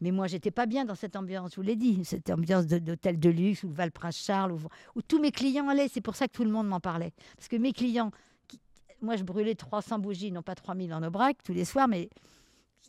Mais 0.00 0.10
moi, 0.10 0.26
j'étais 0.26 0.50
pas 0.50 0.66
bien 0.66 0.84
dans 0.84 0.94
cette 0.94 1.16
ambiance, 1.16 1.52
je 1.52 1.56
vous 1.56 1.62
l'ai 1.62 1.76
dit. 1.76 2.04
Cette 2.04 2.30
ambiance 2.30 2.66
d'hôtel 2.66 3.18
de 3.18 3.30
luxe 3.30 3.62
où 3.62 3.70
Val 3.70 3.90
Prince 3.92 4.16
Charles, 4.18 4.52
où, 4.52 5.02
tous 5.02 5.20
mes 5.20 5.30
clients 5.30 5.68
allaient. 5.68 5.88
C'est 5.88 6.00
pour 6.00 6.16
ça 6.16 6.26
que 6.28 6.32
tout 6.32 6.44
le 6.44 6.50
monde 6.50 6.66
m'en 6.68 6.80
parlait. 6.80 7.12
Parce 7.36 7.48
que 7.48 7.56
mes 7.56 7.72
clients, 7.72 8.10
qui- 8.48 8.60
moi, 9.00 9.16
je 9.16 9.22
brûlais 9.24 9.54
300 9.54 9.98
bougies, 9.98 10.32
non 10.32 10.42
pas 10.42 10.54
3000 10.54 10.92
en 10.94 11.02
Aubrac 11.02 11.36
tous 11.42 11.52
les 11.52 11.64
soirs, 11.64 11.88
mais 11.88 12.10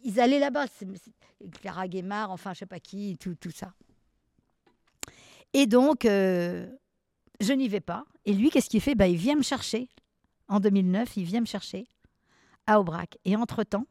ils 0.03 0.19
allaient 0.19 0.39
là-bas. 0.39 0.65
Clara 1.61 1.87
Guémard, 1.87 2.31
enfin, 2.31 2.53
je 2.53 2.59
sais 2.59 2.65
pas 2.65 2.79
qui, 2.79 3.17
tout, 3.17 3.35
tout 3.35 3.51
ça. 3.51 3.73
Et 5.53 5.67
donc, 5.67 6.05
euh, 6.05 6.67
je 7.39 7.53
n'y 7.53 7.67
vais 7.67 7.79
pas. 7.81 8.05
Et 8.25 8.33
lui, 8.33 8.49
qu'est-ce 8.49 8.69
qu'il 8.69 8.81
fait? 8.81 8.95
Bah, 8.95 9.07
Il 9.07 9.17
vient 9.17 9.35
me 9.35 9.41
chercher. 9.43 9.89
En 10.47 10.59
2009, 10.59 11.17
il 11.17 11.23
vient 11.23 11.41
me 11.41 11.45
chercher 11.45 11.87
à 12.67 12.79
Aubrac. 12.79 13.17
Et 13.25 13.35
entre-temps, 13.35 13.85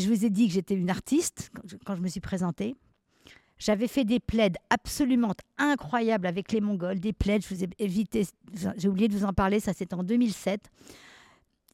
je 0.00 0.08
vous 0.08 0.24
ai 0.24 0.30
dit 0.30 0.48
que 0.48 0.54
j'étais 0.54 0.74
une 0.74 0.90
artiste 0.90 1.50
quand 1.84 1.94
je, 1.94 2.00
me 2.00 2.08
suis 2.08 2.20
présentée. 2.20 2.74
J'avais 3.58 3.88
fait 3.88 4.04
des 4.04 4.20
plaids 4.20 4.52
absolument 4.70 5.34
incroyables 5.58 6.26
avec 6.26 6.50
les 6.52 6.60
Mongols, 6.60 6.98
des 6.98 7.12
plaids, 7.12 7.40
je 7.40 7.54
vous 7.54 7.62
ai 7.62 7.68
évité, 7.78 8.26
j'ai 8.76 8.88
oublié 8.88 9.08
de 9.08 9.14
vous 9.14 9.24
en 9.24 9.34
parler, 9.34 9.60
ça 9.60 9.72
c'était 9.74 9.94
en 9.94 10.02
2007. 10.02 10.70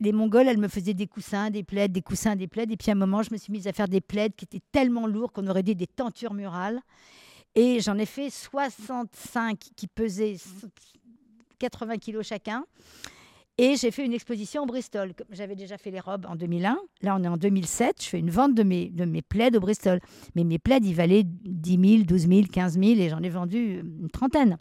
Les 0.00 0.12
Mongols, 0.12 0.48
elles 0.48 0.58
me 0.58 0.68
faisaient 0.68 0.94
des 0.94 1.06
coussins, 1.06 1.48
des 1.50 1.62
plaids, 1.62 1.88
des 1.88 2.02
coussins, 2.02 2.36
des 2.36 2.48
plaids. 2.48 2.66
Et 2.68 2.76
puis 2.76 2.90
à 2.90 2.92
un 2.92 2.96
moment, 2.96 3.22
je 3.22 3.32
me 3.32 3.38
suis 3.38 3.50
mise 3.50 3.66
à 3.66 3.72
faire 3.72 3.88
des 3.88 4.02
plaids 4.02 4.30
qui 4.36 4.44
étaient 4.44 4.62
tellement 4.70 5.06
lourds 5.06 5.32
qu'on 5.32 5.46
aurait 5.46 5.62
dit 5.62 5.74
des 5.74 5.86
tentures 5.86 6.34
murales. 6.34 6.80
Et 7.54 7.80
j'en 7.80 7.96
ai 7.96 8.04
fait 8.04 8.28
65 8.28 9.58
qui 9.74 9.86
pesaient 9.86 10.36
80 11.58 11.96
kilos 11.96 12.26
chacun. 12.26 12.66
Et 13.58 13.76
j'ai 13.76 13.90
fait 13.90 14.04
une 14.04 14.12
exposition 14.12 14.64
au 14.64 14.66
Bristol. 14.66 15.14
J'avais 15.30 15.56
déjà 15.56 15.78
fait 15.78 15.90
les 15.90 16.00
robes 16.00 16.26
en 16.28 16.36
2001. 16.36 16.78
Là, 17.00 17.16
on 17.18 17.24
est 17.24 17.28
en 17.28 17.38
2007. 17.38 18.02
Je 18.02 18.08
fais 18.08 18.18
une 18.18 18.30
vente 18.30 18.54
de 18.54 18.62
mes, 18.62 18.90
de 18.90 19.06
mes 19.06 19.22
plaids 19.22 19.56
au 19.56 19.60
Bristol. 19.60 20.00
Mais 20.34 20.44
mes 20.44 20.58
plaids, 20.58 20.80
ils 20.82 20.94
valaient 20.94 21.24
10 21.24 21.96
000, 21.98 22.04
12 22.04 22.28
000, 22.28 22.42
15 22.52 22.78
000 22.78 22.84
et 23.00 23.08
j'en 23.08 23.22
ai 23.22 23.30
vendu 23.30 23.80
une 23.80 24.10
trentaine. 24.10 24.58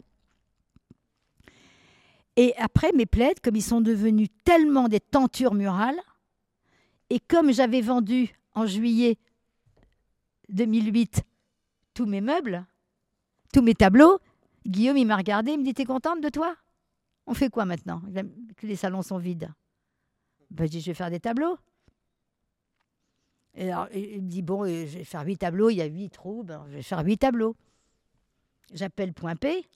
Et 2.36 2.54
après, 2.56 2.92
mes 2.92 3.06
plaids, 3.06 3.34
comme 3.42 3.56
ils 3.56 3.62
sont 3.62 3.82
devenus 3.82 4.28
tellement 4.44 4.88
des 4.88 5.00
tentures 5.00 5.54
murales, 5.54 6.00
et 7.10 7.20
comme 7.20 7.52
j'avais 7.52 7.80
vendu 7.80 8.34
en 8.54 8.66
juillet 8.66 9.18
2008 10.48 11.22
tous 11.94 12.06
mes 12.06 12.20
meubles, 12.20 12.66
tous 13.52 13.62
mes 13.62 13.74
tableaux, 13.74 14.18
Guillaume, 14.66 14.96
il 14.96 15.06
m'a 15.06 15.16
regardé, 15.16 15.52
il 15.52 15.58
me 15.58 15.64
dit 15.64 15.74
T'es 15.74 15.84
contente 15.84 16.20
de 16.20 16.28
toi? 16.28 16.54
On 17.26 17.34
fait 17.34 17.50
quoi 17.50 17.64
maintenant? 17.64 18.02
Que 18.56 18.66
les 18.66 18.76
salons 18.76 19.02
sont 19.02 19.18
vides? 19.18 19.52
Ben, 20.50 20.64
je 20.64 20.70
dis 20.70 20.80
vais 20.80 20.94
faire 20.94 21.10
des 21.10 21.20
tableaux. 21.20 21.58
Et 23.54 23.70
il 23.94 24.22
me 24.22 24.28
dit 24.28 24.42
Bon, 24.42 24.64
euh, 24.64 24.86
je 24.86 24.98
vais 24.98 25.04
faire 25.04 25.22
huit 25.22 25.38
tableaux, 25.38 25.70
il 25.70 25.76
y 25.76 25.82
a 25.82 25.86
huit 25.86 26.10
trous, 26.10 26.44
ben, 26.44 26.64
je 26.68 26.76
vais 26.76 26.82
faire 26.82 27.00
huit 27.00 27.18
tableaux. 27.18 27.56
J'appelle 28.72 29.12
Point 29.12 29.36
P. 29.36 29.66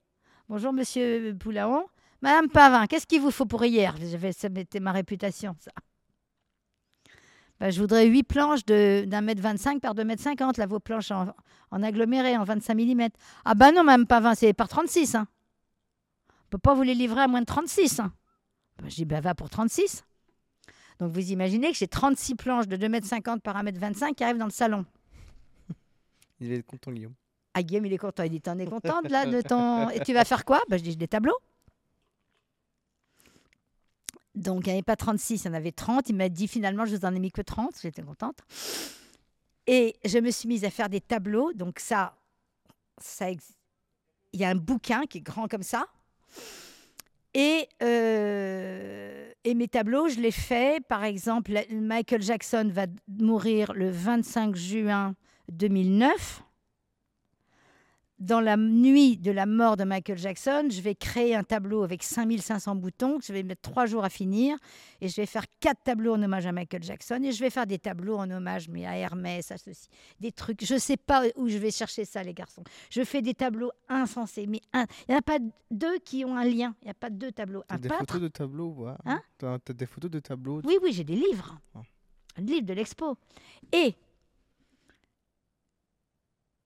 Bonjour, 0.48 0.72
monsieur 0.72 1.34
Poulaon. 1.38 1.86
Madame 2.22 2.48
Pavin, 2.48 2.86
qu'est-ce 2.86 3.06
qu'il 3.06 3.20
vous 3.20 3.30
faut 3.30 3.46
pour 3.46 3.64
hier? 3.64 3.96
M'était 4.50 4.80
ma 4.80 4.92
réputation, 4.92 5.56
ça. 5.58 5.70
Ben, 7.58 7.70
je 7.70 7.80
voudrais 7.80 8.06
huit 8.06 8.22
planches 8.22 8.64
d'un 8.64 9.20
mètre 9.20 9.42
25 9.42 9.80
par 9.80 9.94
deux 9.94 10.04
mètres 10.04 10.22
50, 10.22 10.56
là, 10.56 10.66
vos 10.66 10.80
planches 10.80 11.10
en, 11.10 11.34
en 11.70 11.82
aggloméré, 11.82 12.36
en 12.36 12.44
25 12.44 12.74
mm. 12.74 13.08
Ah 13.44 13.54
ben 13.54 13.72
non, 13.72 13.84
Madame 13.84 14.06
Pavin, 14.06 14.34
c'est 14.34 14.52
par 14.52 14.68
36. 14.68 15.14
Hein. 15.14 15.26
Peut 16.50 16.58
pas 16.58 16.74
vous 16.74 16.82
les 16.82 16.94
livrer 16.94 17.22
à 17.22 17.28
moins 17.28 17.40
de 17.40 17.46
36. 17.46 18.00
Hein. 18.00 18.12
Ben, 18.78 18.88
je 18.90 18.96
dis, 18.96 19.04
ben 19.04 19.20
va 19.20 19.34
pour 19.34 19.48
36. 19.48 20.04
Donc 20.98 21.12
vous 21.12 21.32
imaginez 21.32 21.70
que 21.72 21.78
j'ai 21.78 21.88
36 21.88 22.34
planches 22.34 22.68
de 22.68 22.76
2,50 22.76 23.32
m 23.32 23.40
par 23.40 23.56
1,25 23.62 24.08
m 24.08 24.14
qui 24.14 24.24
arrivent 24.24 24.38
dans 24.38 24.44
le 24.44 24.50
salon. 24.50 24.84
Il 26.40 26.52
être 26.52 26.66
content, 26.66 26.90
Guillaume. 26.90 27.14
Ah, 27.54 27.62
Guillaume, 27.62 27.86
il 27.86 27.92
est 27.92 27.98
content. 27.98 28.22
Il 28.22 28.30
dit 28.30 28.40
T'en 28.40 28.58
es 28.58 28.66
contente 28.66 29.10
là 29.10 29.26
de 29.26 29.40
ton. 29.40 29.90
Et 29.90 30.00
tu 30.00 30.12
vas 30.12 30.24
faire 30.24 30.44
quoi? 30.44 30.60
Ben, 30.68 30.78
Je 30.78 30.82
dis 30.82 30.96
Des 30.96 31.08
tableaux. 31.08 31.38
Donc, 34.34 34.66
il 34.66 34.68
n'y 34.68 34.72
en 34.72 34.76
avait 34.76 34.82
pas 34.82 34.96
36, 34.96 35.44
il 35.44 35.48
y 35.48 35.50
en 35.50 35.54
avait 35.54 35.72
30. 35.72 36.08
Il 36.08 36.16
m'a 36.16 36.28
dit 36.28 36.48
finalement, 36.48 36.86
je 36.86 36.96
vous 36.96 37.04
en 37.04 37.14
ai 37.14 37.18
mis 37.18 37.32
que 37.32 37.42
30. 37.42 37.74
J'étais 37.82 38.02
contente. 38.02 38.38
Et 39.66 39.96
je 40.04 40.18
me 40.18 40.30
suis 40.30 40.48
mise 40.48 40.64
à 40.64 40.70
faire 40.70 40.88
des 40.88 41.00
tableaux. 41.00 41.52
Donc, 41.52 41.78
ça, 41.78 42.16
ça 42.98 43.30
il 43.30 44.40
y 44.40 44.44
a 44.44 44.48
un 44.48 44.54
bouquin 44.54 45.02
qui 45.06 45.18
est 45.18 45.22
grand 45.22 45.48
comme 45.48 45.62
ça. 45.62 45.86
Et, 47.34 47.68
euh, 47.82 49.30
et 49.44 49.54
mes 49.54 49.68
tableaux, 49.68 50.08
je 50.08 50.20
les 50.20 50.32
fais. 50.32 50.80
Par 50.88 51.04
exemple, 51.04 51.52
Michael 51.70 52.22
Jackson 52.22 52.68
va 52.72 52.86
mourir 53.08 53.72
le 53.72 53.90
25 53.90 54.56
juin 54.56 55.14
2009. 55.52 56.42
Dans 58.20 58.40
la 58.40 58.58
nuit 58.58 59.16
de 59.16 59.30
la 59.30 59.46
mort 59.46 59.78
de 59.78 59.84
Michael 59.84 60.18
Jackson, 60.18 60.68
je 60.70 60.82
vais 60.82 60.94
créer 60.94 61.34
un 61.34 61.42
tableau 61.42 61.82
avec 61.82 62.02
5500 62.02 62.76
boutons 62.76 63.18
que 63.18 63.24
je 63.24 63.32
vais 63.32 63.42
mettre 63.42 63.62
trois 63.62 63.86
jours 63.86 64.04
à 64.04 64.10
finir. 64.10 64.58
Et 65.00 65.08
je 65.08 65.16
vais 65.16 65.24
faire 65.24 65.46
quatre 65.58 65.82
tableaux 65.84 66.12
en 66.14 66.22
hommage 66.22 66.44
à 66.46 66.52
Michael 66.52 66.82
Jackson. 66.82 67.18
Et 67.24 67.32
je 67.32 67.40
vais 67.40 67.48
faire 67.48 67.66
des 67.66 67.78
tableaux 67.78 68.18
en 68.18 68.30
hommage 68.30 68.68
mais 68.68 68.84
à 68.84 68.94
Hermès, 68.94 69.50
à 69.50 69.56
ceci. 69.56 69.88
Des 70.20 70.32
trucs. 70.32 70.62
Je 70.62 70.74
ne 70.74 70.78
sais 70.78 70.98
pas 70.98 71.22
où 71.36 71.48
je 71.48 71.56
vais 71.56 71.70
chercher 71.70 72.04
ça, 72.04 72.22
les 72.22 72.34
garçons. 72.34 72.62
Je 72.90 73.02
fais 73.04 73.22
des 73.22 73.32
tableaux 73.32 73.72
insensés. 73.88 74.46
Mais 74.46 74.60
un- 74.74 74.84
il 75.08 75.12
n'y 75.12 75.14
en 75.14 75.18
a 75.20 75.22
pas 75.22 75.38
deux 75.70 75.98
qui 76.00 76.22
ont 76.26 76.36
un 76.36 76.44
lien. 76.44 76.74
Il 76.82 76.86
n'y 76.86 76.90
a 76.90 76.94
pas 76.94 77.08
deux 77.08 77.32
tableaux. 77.32 77.62
Un 77.70 77.78
des 77.78 77.88
peintre. 77.88 78.00
photos 78.00 78.20
de 78.20 78.28
tableaux 78.28 78.68
ouais. 78.76 78.92
Hein 79.06 79.22
des 79.66 79.86
photos 79.86 80.10
de 80.10 80.18
tableaux 80.20 80.60
Oui, 80.64 80.76
oui, 80.82 80.92
j'ai 80.92 81.04
des 81.04 81.16
livres. 81.16 81.58
Ah. 81.74 81.80
Un 82.36 82.42
livre 82.42 82.66
de 82.66 82.74
l'expo. 82.74 83.16
Et 83.72 83.94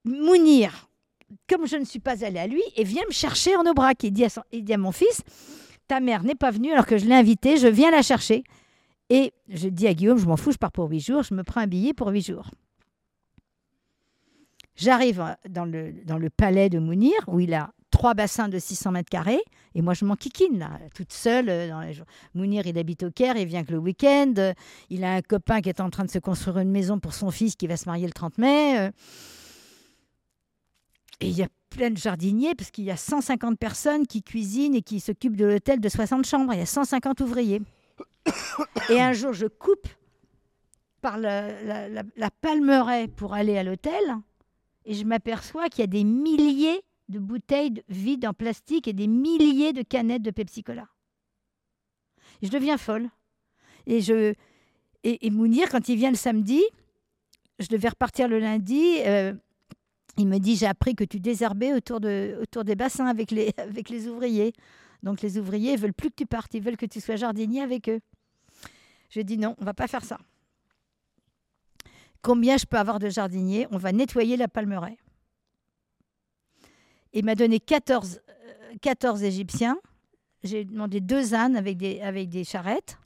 Mounir, 0.05 0.89
comme 1.49 1.67
je 1.67 1.77
ne 1.77 1.85
suis 1.85 2.01
pas 2.01 2.25
allée 2.25 2.39
à 2.39 2.47
lui, 2.47 2.63
et 2.77 2.85
vient 2.85 3.03
me 3.09 3.13
chercher 3.13 3.57
en 3.57 3.65
à, 4.25 4.29
son- 4.29 4.43
il 4.53 4.65
dit 4.65 4.75
à 4.75 4.79
mon 4.79 4.93
fils, 4.93 5.23
ta 5.89 6.01
mère 6.01 6.23
n'est 6.25 6.35
pas 6.35 6.51
venue 6.51 6.73
alors 6.73 6.87
que 6.87 6.97
je 6.99 7.05
l'ai 7.07 7.15
invitée, 7.15 7.57
je 7.57 7.67
viens 7.69 7.91
la 7.91 8.03
chercher. 8.03 8.45
Et 9.11 9.33
je 9.49 9.69
dis 9.69 9.87
à 9.87 9.93
Guillaume, 9.95 10.19
je 10.19 10.27
m'en 10.27 10.37
fous, 10.39 10.53
je 10.53 10.57
pars 10.59 10.73
pour 10.73 10.89
huit 10.89 11.01
jours, 11.01 11.23
je 11.23 11.35
me 11.35 11.43
prends 11.43 11.61
un 11.61 11.67
billet 11.67 11.93
pour 11.93 12.09
huit 12.09 12.27
jours. 12.27 12.51
J'arrive 14.77 15.21
euh, 15.21 15.33
dans 15.49 15.65
le, 15.67 16.31
palais 16.31 16.69
de 16.69 16.79
Mounir, 16.79 17.13
où 17.29 17.39
il 17.41 17.55
a 17.55 17.71
trois 17.91 18.15
bassins 18.15 18.49
de 18.49 18.59
600 18.59 18.91
mètres 18.93 19.11
carrés, 19.11 19.41
et 19.75 19.83
moi 19.83 19.95
je 19.95 20.05
m'en 20.05 20.17
kikine, 20.17 20.59
là, 20.59 20.71
toute 20.95 21.13
seule. 21.13 21.49
euh, 21.49 21.69
Dans. 21.69 21.83
Mounir, 22.35 22.67
il 22.67 22.77
habite 22.79 23.05
au 23.05 23.11
Caire, 23.11 23.37
il 23.37 23.47
vient 23.47 23.63
que 23.63 23.71
le 23.73 23.79
week-end. 23.79 24.33
euh, 24.39 24.53
Il 24.91 25.05
a 25.05 25.15
un 25.15 25.23
copain 25.23 25.61
qui 25.61 25.69
est 25.69 25.81
en 25.81 25.91
train 25.91 26.05
de 26.05 26.11
se 26.11 26.19
construire 26.19 26.59
une 26.59 26.71
maison 26.71 26.99
pour 26.99 27.15
son 27.15 27.31
fils 27.31 27.55
qui 27.55 27.67
va 27.69 27.77
se 27.77 27.85
marier 27.89 28.07
le 28.07 28.13
30 28.13 28.39
mai. 28.39 28.91
Et 31.21 31.29
il 31.29 31.37
y 31.37 31.43
a 31.43 31.49
plein 31.71 31.91
de 31.91 31.97
jardiniers, 31.97 32.55
parce 32.55 32.71
qu'il 32.71 32.85
y 32.85 32.91
a 32.91 32.97
150 32.97 33.59
personnes 33.59 34.07
qui 34.07 34.23
cuisinent 34.23 34.75
et 34.75 34.83
qui 34.83 35.01
s'occupent 35.01 35.37
de 35.37 35.45
l'hôtel 35.47 35.81
de 35.81 35.89
60 35.89 36.25
chambres. 36.27 36.53
Il 36.53 36.59
y 36.59 36.63
a 36.63 36.67
150 36.67 37.21
ouvriers. 37.21 37.63
Et 38.91 39.01
un 39.01 39.13
jour, 39.13 39.33
je 39.33 39.47
coupe 39.47 39.87
par 41.01 41.19
la, 41.19 41.63
la- 41.63 41.89
la- 41.89 42.03
la 42.17 42.31
palmeraie 42.31 43.09
pour 43.09 43.35
aller 43.35 43.59
à 43.59 43.63
l'hôtel, 43.63 44.03
et 44.87 44.95
je 44.95 45.05
m'aperçois 45.05 45.69
qu'il 45.69 45.81
y 45.81 45.85
a 45.85 45.87
des 45.89 46.05
milliers 46.05 46.83
de 47.09 47.19
bouteilles 47.19 47.71
de- 47.73 47.83
vides 47.89 48.27
en 48.27 48.33
plastique 48.33 48.89
et 48.89 48.93
des 48.93 49.07
milliers 49.07 49.73
de 49.73 49.83
canettes 49.83 50.23
de 50.23 50.31
Pepsi 50.31 50.63
Cola. 50.63 50.89
Et 52.43 52.47
je 52.47 52.51
deviens 52.53 52.79
folle. 52.79 53.11
Et, 53.87 54.01
je, 54.01 54.33
et, 55.03 55.27
et 55.27 55.31
Mounir, 55.31 55.69
quand 55.71 55.89
il 55.89 55.97
vient 55.97 56.11
le 56.11 56.17
samedi, 56.17 56.63
je 57.59 57.69
devais 57.69 57.89
repartir 57.91 58.27
le 58.29 58.39
lundi. 58.39 58.99
euh, 59.07 59.35
il 60.17 60.27
me 60.27 60.39
dit 60.39 60.57
J'ai 60.57 60.67
appris 60.67 60.95
que 60.95 61.05
tu 61.05 61.21
désherbais 61.21 61.73
autour, 61.73 62.01
de, 62.01 62.39
autour 62.41 62.65
des 62.65 62.75
bassins 62.75 63.07
avec 63.07 63.31
les, 63.31 63.53
avec 63.59 63.89
les 63.89 64.09
ouvriers. 64.09 64.53
Donc 65.03 65.21
les 65.21 65.39
ouvriers 65.39 65.77
veulent 65.77 65.93
plus 65.93 66.11
que 66.11 66.17
tu 66.17 66.27
partes, 66.27 66.55
ils 66.55 66.63
veulent 66.63 66.77
que 66.77 66.87
tu 66.87 67.01
sois 67.01 67.17
jardinier 67.17 67.61
avec 67.61 67.89
eux. 67.89 68.01
Je 69.11 69.21
dis 69.21 69.39
Non, 69.39 69.55
on 69.61 69.65
va 69.65 69.75
pas 69.75 69.87
faire 69.87 70.05
ça. 70.05 70.19
Combien 72.23 72.57
je 72.57 72.65
peux 72.65 72.79
avoir 72.79 72.99
de 72.99 73.11
jardiniers? 73.11 73.67
On 73.71 73.77
va 73.77 73.93
nettoyer 73.93 74.37
la 74.37 74.49
palmeraie. 74.49 74.97
Il 77.13 77.25
m'a 77.25 77.35
donné 77.35 77.61
14, 77.61 78.21
euh, 78.29 78.75
14 78.81 79.23
Égyptiens. 79.23 79.77
J'ai 80.43 80.65
demandé 80.65 81.01
deux 81.01 81.35
ânes 81.35 81.55
avec 81.55 81.77
des, 81.77 82.01
avec 82.01 82.31
des 82.31 82.45
charrettes. 82.45 82.99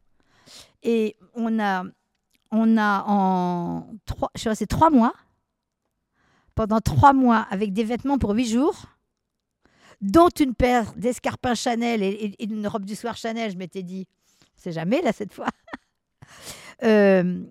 Et 0.83 1.17
on 1.35 1.59
a, 1.59 1.85
on 2.51 2.77
a 2.79 3.05
en 3.07 3.87
trois, 4.07 4.31
je 4.35 4.55
suis 4.55 4.67
trois 4.67 4.91
mois, 4.91 5.13
pendant 6.59 6.81
trois 6.81 7.13
mois, 7.13 7.47
avec 7.51 7.73
des 7.73 7.85
vêtements 7.85 8.19
pour 8.19 8.33
huit 8.33 8.49
jours, 8.49 8.87
dont 10.01 10.29
une 10.41 10.57
paire 10.57 10.93
d'escarpins 10.97 11.55
Chanel 11.55 12.03
et, 12.03 12.35
une 12.43 12.67
robe 12.67 12.85
du 12.85 12.97
soir 12.97 13.17
Chanel. 13.17 13.53
Je 13.53 13.57
m'étais 13.57 13.85
dit, 13.85 14.09
c'est 14.57 14.73
jamais 14.73 15.01
là 15.01 15.13
cette 15.13 15.33
fois. 15.33 15.47
Euh, 16.85 17.43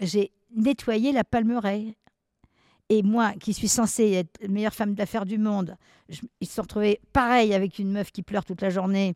J'ai 0.00 0.32
nettoyé 0.56 1.12
la 1.12 1.22
palmeraie. 1.22 1.94
Et 2.88 3.02
moi, 3.04 3.32
qui 3.34 3.52
suis 3.52 3.68
censée 3.68 4.10
être 4.12 4.40
la 4.42 4.48
meilleure 4.48 4.74
femme 4.74 4.94
d'affaires 4.94 5.26
du 5.26 5.38
monde, 5.38 5.76
je- 6.08 6.22
ils 6.40 6.48
se 6.48 6.54
sont 6.54 6.62
retrouvés 6.62 7.00
pareil 7.12 7.54
avec 7.54 7.78
une 7.78 7.92
meuf 7.92 8.10
qui 8.10 8.22
pleure 8.22 8.44
toute 8.44 8.62
la 8.62 8.70
journée 8.70 9.14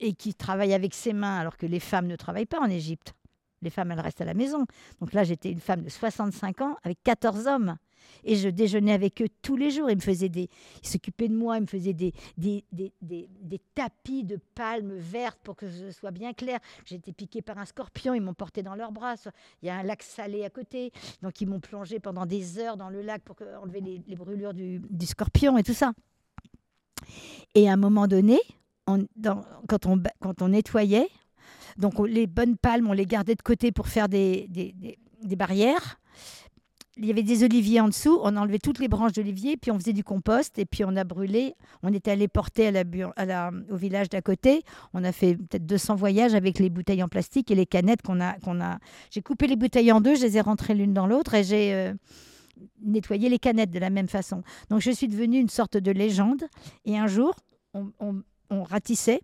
et 0.00 0.12
qui 0.12 0.34
travaille 0.34 0.74
avec 0.74 0.92
ses 0.94 1.14
mains 1.14 1.38
alors 1.38 1.56
que 1.56 1.64
les 1.64 1.80
femmes 1.80 2.08
ne 2.08 2.16
travaillent 2.16 2.44
pas 2.44 2.60
en 2.60 2.68
Égypte. 2.68 3.14
Les 3.62 3.70
femmes, 3.70 3.90
elles 3.92 4.00
restent 4.00 4.20
à 4.20 4.26
la 4.26 4.34
maison. 4.34 4.66
Donc 5.00 5.12
là, 5.14 5.24
j'étais 5.24 5.50
une 5.50 5.60
femme 5.60 5.82
de 5.82 5.88
65 5.88 6.60
ans 6.60 6.76
avec 6.82 6.98
14 7.04 7.46
hommes. 7.46 7.76
Et 8.24 8.36
je 8.36 8.48
déjeunais 8.48 8.92
avec 8.92 9.20
eux 9.22 9.28
tous 9.42 9.56
les 9.56 9.70
jours. 9.70 9.90
Ils 9.90 9.96
me 9.96 10.00
faisaient 10.00 10.28
des, 10.28 10.48
ils 10.82 10.88
s'occupaient 10.88 11.28
de 11.28 11.34
moi, 11.34 11.56
ils 11.58 11.62
me 11.62 11.66
faisaient 11.66 11.92
des, 11.92 12.12
des, 12.36 12.64
des, 12.72 12.92
des, 13.00 13.28
des 13.42 13.60
tapis 13.74 14.24
de 14.24 14.38
palmes 14.54 14.94
vertes 14.96 15.38
pour 15.42 15.56
que 15.56 15.70
ce 15.70 15.90
soit 15.90 16.10
bien 16.10 16.32
clair. 16.32 16.58
J'ai 16.84 16.96
été 16.96 17.12
piquée 17.12 17.42
par 17.42 17.58
un 17.58 17.64
scorpion, 17.64 18.14
ils 18.14 18.20
m'ont 18.20 18.34
porté 18.34 18.62
dans 18.62 18.74
leurs 18.74 18.92
bras. 18.92 19.14
Il 19.62 19.66
y 19.66 19.70
a 19.70 19.76
un 19.76 19.82
lac 19.82 20.02
salé 20.02 20.44
à 20.44 20.50
côté, 20.50 20.92
donc 21.22 21.40
ils 21.40 21.46
m'ont 21.48 21.60
plongé 21.60 22.00
pendant 22.00 22.26
des 22.26 22.58
heures 22.58 22.76
dans 22.76 22.90
le 22.90 23.02
lac 23.02 23.22
pour 23.22 23.36
enlever 23.62 23.80
les, 23.80 24.16
brûlures 24.16 24.54
du, 24.54 24.80
scorpion 25.06 25.56
et 25.58 25.62
tout 25.62 25.74
ça. 25.74 25.92
Et 27.54 27.68
à 27.68 27.72
un 27.72 27.76
moment 27.76 28.06
donné, 28.06 28.38
quand, 28.86 29.86
on, 29.86 30.02
quand 30.20 30.42
on 30.42 30.48
nettoyait, 30.48 31.08
donc 31.76 31.98
on- 31.98 32.04
les 32.04 32.26
bonnes 32.26 32.56
palmes, 32.56 32.88
on 32.88 32.92
les 32.92 33.06
gardait 33.06 33.34
de 33.34 33.42
côté 33.42 33.72
pour 33.72 33.88
faire 33.88 34.08
des- 34.08 34.46
des- 34.48 34.74
des 35.22 35.36
barrières. 35.36 35.99
Il 36.96 37.06
y 37.06 37.10
avait 37.10 37.22
des 37.22 37.44
oliviers 37.44 37.80
en 37.80 37.86
dessous, 37.88 38.18
on 38.22 38.36
enlevait 38.36 38.58
toutes 38.58 38.78
les 38.80 38.88
branches 38.88 39.12
d'olivier, 39.12 39.56
puis 39.56 39.70
on 39.70 39.78
faisait 39.78 39.92
du 39.92 40.02
compost, 40.04 40.58
et 40.58 40.66
puis 40.66 40.84
on 40.84 40.96
a 40.96 41.04
brûlé. 41.04 41.54
On 41.82 41.92
est 41.92 42.08
allé 42.08 42.26
porter 42.28 42.66
à 42.66 43.24
la, 43.24 43.50
au 43.70 43.76
village 43.76 44.08
d'à 44.08 44.20
côté. 44.20 44.62
On 44.92 45.04
a 45.04 45.12
fait 45.12 45.36
peut-être 45.36 45.64
200 45.66 45.94
voyages 45.94 46.34
avec 46.34 46.58
les 46.58 46.68
bouteilles 46.68 47.02
en 47.02 47.08
plastique 47.08 47.50
et 47.50 47.54
les 47.54 47.64
canettes 47.64 48.02
qu'on 48.02 48.20
a. 48.20 48.78
J'ai 49.10 49.22
coupé 49.22 49.46
les 49.46 49.56
bouteilles 49.56 49.92
en 49.92 50.00
deux, 50.00 50.16
je 50.16 50.22
les 50.22 50.36
ai 50.36 50.40
rentrées 50.40 50.74
l'une 50.74 50.92
dans 50.92 51.06
l'autre, 51.06 51.34
et 51.34 51.44
j'ai 51.44 51.72
euh, 51.74 51.94
nettoyé 52.82 53.28
les 53.28 53.38
canettes 53.38 53.70
de 53.70 53.78
la 53.78 53.88
même 53.90 54.08
façon. 54.08 54.42
Donc 54.68 54.80
je 54.80 54.90
suis 54.90 55.06
devenue 55.08 55.38
une 55.38 55.48
sorte 55.48 55.76
de 55.76 55.92
légende. 55.92 56.44
Et 56.84 56.98
un 56.98 57.06
jour, 57.06 57.34
on- 57.72 57.92
on 58.50 58.62
ratissait, 58.64 59.20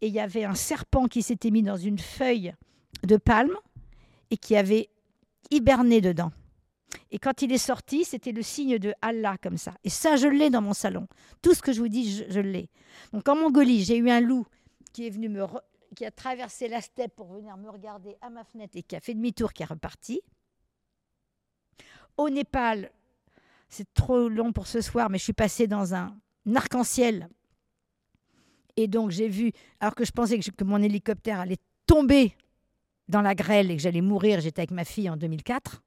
et 0.00 0.06
il 0.06 0.14
y 0.14 0.20
avait 0.20 0.44
un 0.44 0.54
serpent 0.54 1.06
qui 1.08 1.22
s'était 1.22 1.50
mis 1.50 1.62
dans 1.64 1.76
une 1.76 1.98
feuille 1.98 2.54
de 3.04 3.16
palme 3.16 3.56
et 4.30 4.36
qui 4.36 4.54
avait 4.56 4.88
hiberné 5.50 6.00
dedans. 6.00 6.30
Et 7.10 7.18
quand 7.18 7.42
il 7.42 7.52
est 7.52 7.58
sorti, 7.58 8.04
c'était 8.04 8.32
le 8.32 8.42
signe 8.42 8.78
de 8.78 8.94
Allah 9.02 9.36
comme 9.42 9.58
ça. 9.58 9.74
Et 9.84 9.90
ça, 9.90 10.16
je 10.16 10.26
l'ai 10.28 10.50
dans 10.50 10.62
mon 10.62 10.72
salon. 10.74 11.06
Tout 11.42 11.54
ce 11.54 11.62
que 11.62 11.72
je 11.72 11.80
vous 11.80 11.88
dis, 11.88 12.24
je, 12.28 12.40
l'ai. 12.40 12.68
Donc 13.12 13.28
en 13.28 13.36
Mongolie, 13.36 13.84
j'ai 13.84 13.96
eu 13.96 14.10
un 14.10 14.20
loup 14.20 14.46
qui 14.92 15.06
est 15.06 15.10
venu 15.10 15.28
me 15.28 15.42
re- 15.42 15.62
qui 15.94 16.04
a 16.04 16.10
traversé 16.10 16.68
la 16.68 16.80
steppe 16.80 17.14
pour 17.14 17.32
venir 17.32 17.56
me 17.56 17.68
regarder 17.68 18.16
à 18.20 18.30
ma 18.30 18.44
fenêtre 18.44 18.76
et 18.76 18.82
qui 18.82 18.96
a 18.96 19.00
fait 19.00 19.14
demi-tour, 19.14 19.52
qui 19.52 19.62
est 19.62 19.66
reparti. 19.66 20.20
Au 22.16 22.28
Népal, 22.28 22.90
c'est 23.68 23.92
trop 23.94 24.28
long 24.28 24.52
pour 24.52 24.66
ce 24.66 24.80
soir, 24.80 25.10
mais 25.10 25.18
je 25.18 25.24
suis 25.24 25.32
passée 25.32 25.66
dans 25.66 25.94
un 25.94 26.16
arc-en-ciel. 26.54 27.28
Et 28.76 28.86
donc 28.88 29.10
j'ai 29.10 29.28
vu, 29.28 29.52
alors 29.80 29.94
que 29.94 30.04
je 30.04 30.12
pensais 30.12 30.38
que, 30.38 30.50
que 30.50 30.64
mon 30.64 30.82
hélicoptère 30.82 31.40
allait 31.40 31.58
tomber 31.86 32.36
dans 33.08 33.20
la 33.22 33.34
grêle 33.34 33.70
et 33.70 33.76
que 33.76 33.82
j'allais 33.82 34.00
mourir, 34.00 34.40
j'étais 34.40 34.60
avec 34.60 34.70
ma 34.70 34.84
fille 34.84 35.10
en 35.10 35.16
2004. 35.16 35.82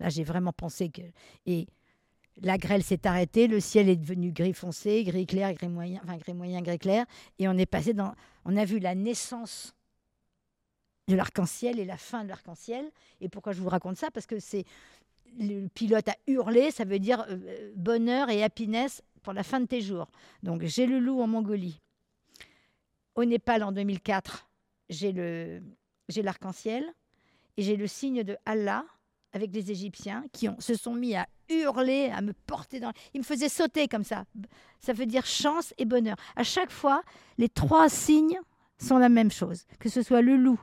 Là, 0.00 0.08
j'ai 0.08 0.24
vraiment 0.24 0.52
pensé 0.52 0.90
que. 0.90 1.02
Et 1.46 1.66
la 2.42 2.58
grêle 2.58 2.82
s'est 2.82 3.06
arrêtée, 3.06 3.46
le 3.46 3.60
ciel 3.60 3.88
est 3.88 3.96
devenu 3.96 4.32
gris 4.32 4.54
foncé, 4.54 5.04
gris 5.04 5.26
clair, 5.26 5.52
gris 5.54 5.68
moyen, 5.68 6.00
enfin 6.02 6.16
gris 6.16 6.34
moyen, 6.34 6.62
gris 6.62 6.78
clair. 6.78 7.06
Et 7.38 7.48
on 7.48 7.56
est 7.56 7.66
passé 7.66 7.92
dans. 7.92 8.14
On 8.44 8.56
a 8.56 8.64
vu 8.64 8.78
la 8.78 8.94
naissance 8.94 9.74
de 11.08 11.14
l'arc-en-ciel 11.14 11.78
et 11.78 11.84
la 11.84 11.96
fin 11.96 12.24
de 12.24 12.28
l'arc-en-ciel. 12.28 12.90
Et 13.20 13.28
pourquoi 13.28 13.52
je 13.52 13.60
vous 13.60 13.68
raconte 13.68 13.96
ça? 13.96 14.10
Parce 14.10 14.26
que 14.26 14.38
c'est. 14.38 14.64
Le 15.36 15.66
pilote 15.66 16.08
a 16.08 16.16
hurlé, 16.28 16.70
ça 16.70 16.84
veut 16.84 17.00
dire 17.00 17.26
euh, 17.28 17.72
bonheur 17.74 18.30
et 18.30 18.44
happiness 18.44 19.02
pour 19.22 19.32
la 19.32 19.42
fin 19.42 19.58
de 19.58 19.66
tes 19.66 19.80
jours. 19.80 20.06
Donc 20.44 20.62
j'ai 20.62 20.86
le 20.86 21.00
loup 21.00 21.20
en 21.20 21.26
Mongolie. 21.26 21.80
Au 23.16 23.24
Népal 23.24 23.64
en 23.64 23.72
2004, 23.72 24.48
j'ai 24.90 25.60
j'ai 26.08 26.22
l'arc-en-ciel 26.22 26.84
et 27.56 27.62
j'ai 27.62 27.76
le 27.76 27.86
signe 27.86 28.22
de 28.22 28.36
Allah 28.44 28.84
avec 29.34 29.52
les 29.52 29.70
Égyptiens 29.70 30.24
qui 30.32 30.48
se 30.60 30.74
sont 30.74 30.94
mis 30.94 31.16
à 31.16 31.26
hurler, 31.50 32.10
à 32.14 32.22
me 32.22 32.32
porter 32.46 32.80
dans. 32.80 32.92
Ils 33.12 33.18
me 33.18 33.24
faisaient 33.24 33.48
sauter 33.48 33.88
comme 33.88 34.04
ça. 34.04 34.24
Ça 34.78 34.92
veut 34.92 35.06
dire 35.06 35.26
chance 35.26 35.74
et 35.76 35.84
bonheur. 35.84 36.16
À 36.36 36.44
chaque 36.44 36.70
fois, 36.70 37.02
les 37.36 37.48
trois 37.48 37.88
signes 37.88 38.38
sont 38.78 38.96
la 38.96 39.08
même 39.08 39.32
chose. 39.32 39.64
Que 39.80 39.88
ce 39.88 40.02
soit 40.02 40.22
le 40.22 40.36
loup, 40.36 40.60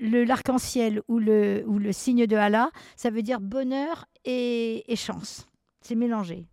l'arc-en-ciel 0.00 1.02
ou 1.08 1.18
le, 1.18 1.92
signe 1.92 2.26
de 2.26 2.36
Allah, 2.36 2.70
ça 2.96 3.10
veut 3.10 3.22
dire 3.22 3.38
bonheur 3.38 4.06
et, 4.24 4.82
chance. 4.96 5.46
C'est 5.82 5.94
mélangé. 5.94 6.46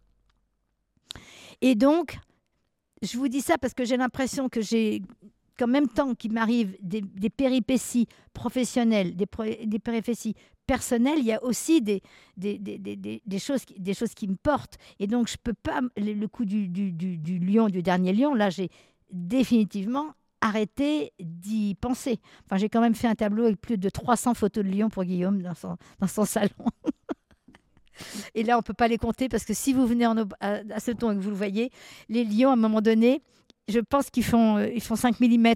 Et 1.61 1.75
donc, 1.75 2.19
je 3.01 3.17
vous 3.17 3.29
dis 3.29 3.41
ça 3.41 3.57
parce 3.57 3.73
que 3.73 3.85
j'ai 3.85 3.95
l'impression 3.95 4.49
que 4.49 4.59
j'ai 4.61 5.01
qu'en 5.57 5.67
même 5.67 5.87
temps 5.87 6.13
qu'il 6.15 6.33
m'arrive 6.33 6.75
des, 6.81 7.29
péripéties 7.29 8.07
professionnelles, 8.33 9.15
des, 9.15 9.27
des 9.65 9.79
péripéties 9.79 10.35
personnelles, 10.69 11.17
il 11.17 11.25
y 11.25 11.33
a 11.33 11.43
aussi 11.43 11.81
des, 11.81 12.03
des, 12.37 12.59
des, 12.59 12.77
des- 12.77 13.39
choses, 13.39 13.63
des 13.75 13.95
choses 13.95 14.13
qui 14.13 14.27
me 14.27 14.35
portent. 14.35 14.77
Et 14.99 15.07
donc, 15.07 15.27
je 15.27 15.35
peux 15.41 15.55
pas, 15.55 15.81
le, 15.97 16.27
coup 16.27 16.45
du, 16.45 16.67
du, 16.67 17.39
lion, 17.39 17.69
du 17.69 17.81
dernier 17.81 18.13
lion, 18.13 18.35
là, 18.35 18.51
j'ai 18.51 18.69
définitivement 19.11 20.13
arrêté 20.41 21.11
d'y 21.19 21.73
penser. 21.73 22.19
Enfin, 22.45 22.57
j'ai 22.57 22.69
quand 22.69 22.81
même 22.81 22.93
fait 22.93 23.07
un 23.07 23.15
tableau 23.15 23.45
avec 23.45 23.59
plus 23.59 23.79
de 23.79 23.89
300 23.89 24.35
photos 24.35 24.63
de 24.63 24.69
lions 24.69 24.91
pour 24.91 25.03
Guillaume 25.05 25.41
dans 25.41 25.55
son, 25.55 25.75
dans 25.99 26.07
son 26.07 26.25
salon. 26.25 26.65
Et 28.35 28.43
là, 28.43 28.53
on 28.53 28.59
ne 28.59 28.63
peut 28.63 28.75
pas 28.75 28.87
les 28.87 28.99
compter 28.99 29.27
parce 29.27 29.45
que 29.45 29.55
si 29.55 29.73
vous 29.73 29.87
venez 29.87 30.05
à, 30.05 30.13
à 30.39 30.79
ce 30.79 30.91
ton 30.91 31.11
et 31.11 31.15
que 31.15 31.19
vous 31.21 31.31
le 31.31 31.35
voyez, 31.35 31.71
les 32.09 32.23
lions, 32.23 32.51
à 32.51 32.53
un 32.53 32.57
moment 32.67 32.81
donné, 32.81 33.23
je 33.69 33.79
pense 33.79 34.09
qu'ils 34.09 34.23
font, 34.23 34.57
euh, 34.57 34.67
ils 34.73 34.81
font 34.81 34.95
5 34.95 35.19
mm. 35.19 35.53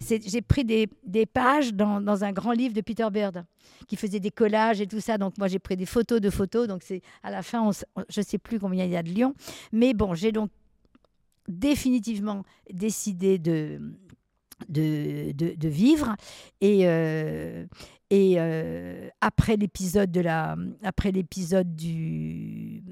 J'ai 0.00 0.42
pris 0.42 0.64
des, 0.64 1.26
pages 1.26 1.74
dans, 1.74 2.24
un 2.24 2.32
grand 2.32 2.52
livre 2.52 2.74
de 2.74 2.80
Peter 2.80 3.06
Beard 3.12 3.44
qui 3.86 3.96
faisait 3.96 4.20
des 4.20 4.30
collages 4.30 4.80
et 4.80 4.86
tout 4.86 5.00
ça. 5.00 5.18
Donc, 5.18 5.36
moi, 5.38 5.48
j'ai 5.48 5.58
pris 5.58 5.76
des 5.76 5.86
photos 5.86 6.20
de 6.20 6.30
photos. 6.30 6.68
Donc, 6.68 6.82
c'est 6.84 7.02
à 7.22 7.30
la 7.30 7.42
fin, 7.42 7.70
je 8.08 8.20
ne 8.20 8.24
sais 8.24 8.38
plus 8.38 8.58
combien 8.58 8.84
il 8.84 8.90
y 8.90 8.96
a 8.96 9.02
de 9.02 9.10
lions. 9.10 9.34
Mais 9.72 9.94
bon, 9.94 10.14
j'ai 10.14 10.32
donc 10.32 10.50
définitivement 11.48 12.44
décidé 12.72 13.38
de, 13.38 13.80
de, 14.68 15.32
de, 15.32 15.68
vivre. 15.68 16.14
Et, 16.60 16.86
euh, 16.86 17.66
et 18.10 18.34
euh, 18.38 19.08
après 19.20 19.56
l'épisode 19.56 20.10
de 20.10 20.20
la, 20.20 20.56
après 20.82 21.12
l'épisode 21.12 21.74
du 21.74 22.82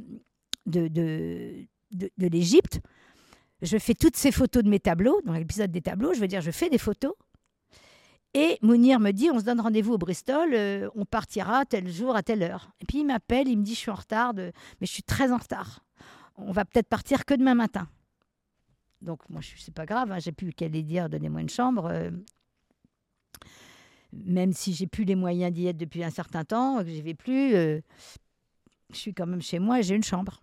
de, 0.66 0.88
de, 0.88 1.66
de 1.92 2.26
l'Égypte, 2.26 2.80
je 3.62 3.78
fais 3.78 3.94
toutes 3.94 4.16
ces 4.16 4.32
photos 4.32 4.62
de 4.62 4.68
mes 4.68 4.80
tableaux, 4.80 5.20
dans 5.24 5.32
l'épisode 5.32 5.70
des 5.70 5.82
tableaux, 5.82 6.14
je 6.14 6.20
veux 6.20 6.28
dire, 6.28 6.40
je 6.40 6.50
fais 6.50 6.70
des 6.70 6.78
photos. 6.78 7.14
Et 8.34 8.58
Mounir 8.62 9.00
me 9.00 9.10
dit, 9.10 9.30
on 9.30 9.40
se 9.40 9.44
donne 9.44 9.60
rendez-vous 9.60 9.94
au 9.94 9.98
Bristol, 9.98 10.50
euh, 10.52 10.88
on 10.94 11.04
partira 11.04 11.64
tel 11.64 11.88
jour 11.88 12.14
à 12.14 12.22
telle 12.22 12.42
heure. 12.42 12.70
Et 12.80 12.84
puis 12.84 12.98
il 12.98 13.06
m'appelle, 13.06 13.48
il 13.48 13.58
me 13.58 13.64
dit, 13.64 13.74
je 13.74 13.78
suis 13.78 13.90
en 13.90 13.94
retard, 13.94 14.34
mais 14.34 14.52
je 14.82 14.92
suis 14.92 15.02
très 15.02 15.32
en 15.32 15.38
retard. 15.38 15.80
On 16.36 16.52
va 16.52 16.64
peut-être 16.64 16.88
partir 16.88 17.24
que 17.24 17.34
demain 17.34 17.54
matin. 17.54 17.88
Donc 19.00 19.28
moi, 19.28 19.40
c'est 19.56 19.74
pas 19.74 19.86
grave, 19.86 20.12
hein, 20.12 20.18
j'ai 20.18 20.32
plus 20.32 20.52
qu'à 20.52 20.66
aller 20.66 20.82
dire, 20.82 21.08
donnez-moi 21.08 21.40
une 21.40 21.48
chambre. 21.48 21.86
euh, 21.86 22.10
même 24.12 24.52
si 24.52 24.72
j'ai 24.72 24.86
plus 24.86 25.04
les 25.04 25.14
moyens 25.14 25.52
d'y 25.52 25.66
être 25.66 25.76
depuis 25.76 26.02
un 26.02 26.10
certain 26.10 26.44
temps, 26.44 26.78
que 26.78 26.88
j'y 26.88 27.02
vais 27.02 27.14
plus, 27.14 27.54
euh, 27.54 27.80
je 28.90 28.96
suis 28.96 29.14
quand 29.14 29.26
même 29.26 29.42
chez 29.42 29.58
moi 29.58 29.80
et 29.80 29.82
j'ai 29.82 29.94
une 29.94 30.02
chambre. 30.04 30.40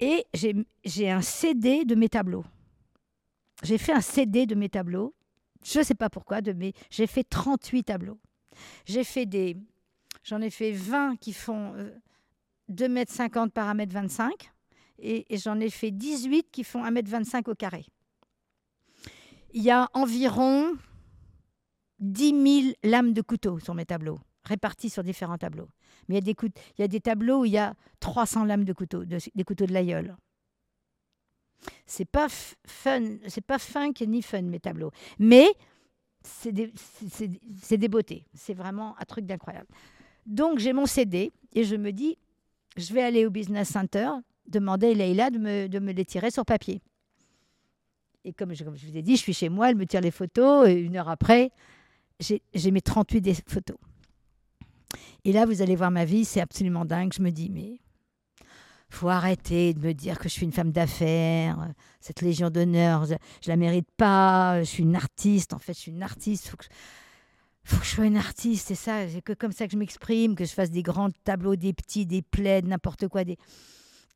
Et 0.00 0.26
j'ai 0.84 1.10
un 1.10 1.22
CD 1.22 1.84
de 1.84 1.94
mes 1.94 2.08
tableaux. 2.08 2.44
J'ai 3.62 3.78
fait 3.78 3.92
un 3.92 4.00
CD 4.00 4.46
de 4.46 4.54
mes 4.54 4.68
tableaux. 4.68 5.14
Je 5.64 5.80
ne 5.80 5.84
sais 5.84 5.94
pas 5.94 6.08
pourquoi, 6.08 6.40
de 6.40 6.54
j'ai 6.90 7.06
fait 7.06 7.24
38 7.24 7.84
tableaux. 7.84 8.20
J'en 8.86 10.40
ai 10.40 10.50
fait 10.50 10.72
20 10.72 11.16
qui 11.16 11.32
font 11.32 11.74
euh, 11.74 11.90
2,50 12.70 13.42
m 13.44 13.50
par 13.50 13.74
1,25 13.74 14.22
m. 14.22 14.30
Et, 15.00 15.34
et 15.34 15.38
j'en 15.38 15.58
ai 15.58 15.70
fait 15.70 15.90
18 15.90 16.50
qui 16.50 16.64
font 16.64 16.84
1,25 16.84 17.36
m 17.36 17.42
au 17.46 17.54
carré. 17.54 17.86
Il 19.52 19.62
y 19.62 19.70
a 19.70 19.88
environ 19.94 20.76
10 21.98 22.62
000 22.62 22.74
lames 22.84 23.12
de 23.12 23.22
couteau 23.22 23.58
sur 23.58 23.74
mes 23.74 23.86
tableaux, 23.86 24.20
réparties 24.44 24.90
sur 24.90 25.02
différents 25.02 25.38
tableaux. 25.38 25.68
Mais 26.08 26.18
il 26.18 26.26
y 26.78 26.82
a 26.82 26.88
des, 26.88 27.00
tableaux 27.00 27.40
où 27.40 27.44
il 27.44 27.52
y 27.52 27.58
a 27.58 27.74
300 28.00 28.44
lames 28.44 28.64
de 28.64 28.72
couteau, 28.72 29.04
de- 29.04 29.18
des 29.34 29.44
couteaux 29.44 29.66
de 29.66 29.72
l'aïeul. 29.72 30.16
C'est 31.86 32.04
pas 32.04 32.28
fun, 32.28 33.16
c'est 33.26 33.44
pas 33.44 33.58
funk 33.58 33.94
ni 34.06 34.22
fun 34.22 34.42
mes 34.42 34.60
tableaux, 34.60 34.92
mais 35.18 35.48
c'est 36.22 36.52
des, 36.52 37.88
beautés. 37.88 38.26
C'est 38.34 38.54
vraiment 38.54 38.96
un 38.98 39.04
truc 39.04 39.26
d'incroyable. 39.26 39.68
Donc 40.26 40.58
j'ai 40.58 40.72
mon 40.72 40.86
CD 40.86 41.32
et 41.52 41.64
je 41.64 41.76
me 41.76 41.90
dis, 41.90 42.18
je 42.76 42.92
vais 42.92 43.02
aller 43.02 43.26
au 43.26 43.30
business 43.30 43.70
center 43.70 44.10
demander 44.46 44.90
à 44.90 44.94
Leïla 44.94 45.30
de 45.30 45.38
me, 45.38 45.92
les 45.92 46.04
tirer 46.04 46.30
sur 46.30 46.44
papier. 46.44 46.80
Et 48.24 48.32
comme 48.32 48.54
je, 48.54 48.64
vous 48.64 48.96
ai 48.96 49.02
dit, 49.02 49.16
je 49.16 49.22
suis 49.22 49.34
chez 49.34 49.48
moi, 49.48 49.70
elle 49.70 49.76
me 49.76 49.86
tire 49.86 50.00
les 50.00 50.10
photos 50.10 50.68
et 50.68 50.72
une 50.74 50.96
heure 50.96 51.08
après, 51.08 51.50
j'ai 52.20 52.70
mes 52.70 52.82
38 52.82 53.20
des 53.20 53.34
photos. 53.34 53.76
Et 55.24 55.32
là, 55.32 55.46
vous 55.46 55.62
allez 55.62 55.76
voir 55.76 55.90
ma 55.90 56.04
vie, 56.04 56.24
c'est 56.24 56.40
absolument 56.40 56.84
dingue. 56.84 57.12
Je 57.14 57.22
me 57.22 57.30
dis, 57.30 57.50
mais 57.50 57.80
faut 58.90 59.08
arrêter 59.08 59.74
de 59.74 59.80
me 59.80 59.92
dire 59.92 60.18
que 60.18 60.28
je 60.28 60.34
suis 60.34 60.46
une 60.46 60.52
femme 60.52 60.72
d'affaires, 60.72 61.60
euh, 61.60 61.72
cette 62.00 62.22
légion 62.22 62.48
d'honneur, 62.48 63.04
je, 63.04 63.14
je 63.42 63.50
la 63.50 63.56
mérite 63.56 63.88
pas, 63.96 64.60
je 64.60 64.68
suis 64.68 64.82
une 64.82 64.96
artiste, 64.96 65.52
en 65.52 65.58
fait, 65.58 65.74
je 65.74 65.80
suis 65.80 65.92
une 65.92 66.02
artiste. 66.02 66.48
Faut 66.48 66.56
que, 66.56 66.64
faut 67.64 67.76
que 67.76 67.84
je 67.84 67.90
sois 67.90 68.06
une 68.06 68.16
artiste, 68.16 68.68
c'est 68.68 68.74
ça, 68.74 69.06
c'est 69.08 69.20
que 69.20 69.34
comme 69.34 69.52
ça 69.52 69.66
que 69.66 69.72
je 69.72 69.76
m'exprime, 69.76 70.34
que 70.34 70.46
je 70.46 70.52
fasse 70.52 70.70
des 70.70 70.82
grands 70.82 71.10
tableaux, 71.24 71.54
des 71.54 71.74
petits, 71.74 72.06
des 72.06 72.22
plaids, 72.22 72.62
n'importe 72.62 73.08
quoi, 73.08 73.24
des 73.24 73.36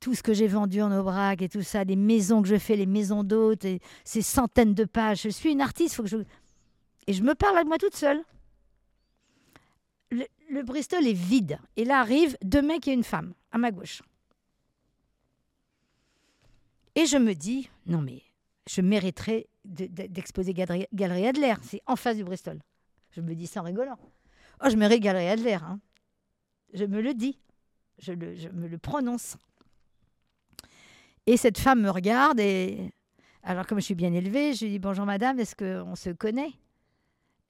tout 0.00 0.14
ce 0.14 0.22
que 0.22 0.34
j'ai 0.34 0.48
vendu 0.48 0.82
en 0.82 0.90
Aubrac 0.90 1.42
et 1.42 1.48
tout 1.48 1.62
ça, 1.62 1.84
les 1.84 1.94
maisons 1.94 2.42
que 2.42 2.48
je 2.48 2.58
fais, 2.58 2.74
les 2.74 2.86
maisons 2.86 3.22
d'hôtes, 3.22 3.64
ces 4.04 4.22
centaines 4.22 4.74
de 4.74 4.84
pages. 4.84 5.22
Je 5.22 5.28
suis 5.28 5.52
une 5.52 5.60
artiste, 5.60 5.94
faut 5.94 6.02
que 6.02 6.08
je 6.08 6.16
et 7.06 7.12
je 7.12 7.22
me 7.22 7.34
parle 7.34 7.58
à 7.58 7.64
moi 7.64 7.78
toute 7.78 7.94
seule. 7.94 8.20
Le, 10.52 10.62
Bristol 10.62 11.06
est 11.06 11.12
vide 11.14 11.58
et 11.76 11.84
là 11.84 12.00
arrivent 12.00 12.36
deux 12.42 12.60
mecs 12.62 12.86
et 12.86 12.92
une 12.92 13.04
femme 13.04 13.32
à 13.52 13.58
ma 13.58 13.70
gauche. 13.70 14.02
Et 16.94 17.06
je 17.06 17.16
me 17.16 17.34
dis 17.34 17.70
non 17.86 18.02
mais 18.02 18.22
je 18.68 18.82
mériterais 18.82 19.46
de- 19.64 19.86
de- 19.86 20.06
d'exposer 20.06 20.52
Galerie 20.52 21.26
Adler, 21.26 21.54
c'est 21.62 21.80
en 21.86 21.96
face 21.96 22.16
du 22.16 22.24
Bristol. 22.24 22.60
Je 23.12 23.20
me 23.20 23.34
dis 23.34 23.46
ça 23.46 23.60
en 23.60 23.64
rigolant. 23.64 23.98
Oh, 24.64 24.68
je 24.70 24.76
me 24.76 24.88
Galerie 24.98 25.28
Adler. 25.28 25.54
Hein. 25.54 25.80
Je 26.74 26.84
me 26.84 27.00
le 27.00 27.14
dis. 27.14 27.38
Je 27.98 28.12
me 28.12 28.66
le 28.68 28.78
prononce. 28.78 29.36
Et 31.26 31.36
cette 31.36 31.58
femme 31.58 31.82
me 31.82 31.90
regarde 31.90 32.40
et... 32.40 32.90
Alors, 33.44 33.66
comme 33.66 33.78
je 33.80 33.84
suis 33.84 33.94
bien 33.94 34.12
élevée, 34.12 34.54
je 34.54 34.64
lui 34.64 34.72
dis 34.72 34.78
Bonjour 34.78 35.04
madame, 35.04 35.38
est-ce 35.40 35.56
qu'on 35.56 35.94
se 35.96 36.10
connaît? 36.10 36.52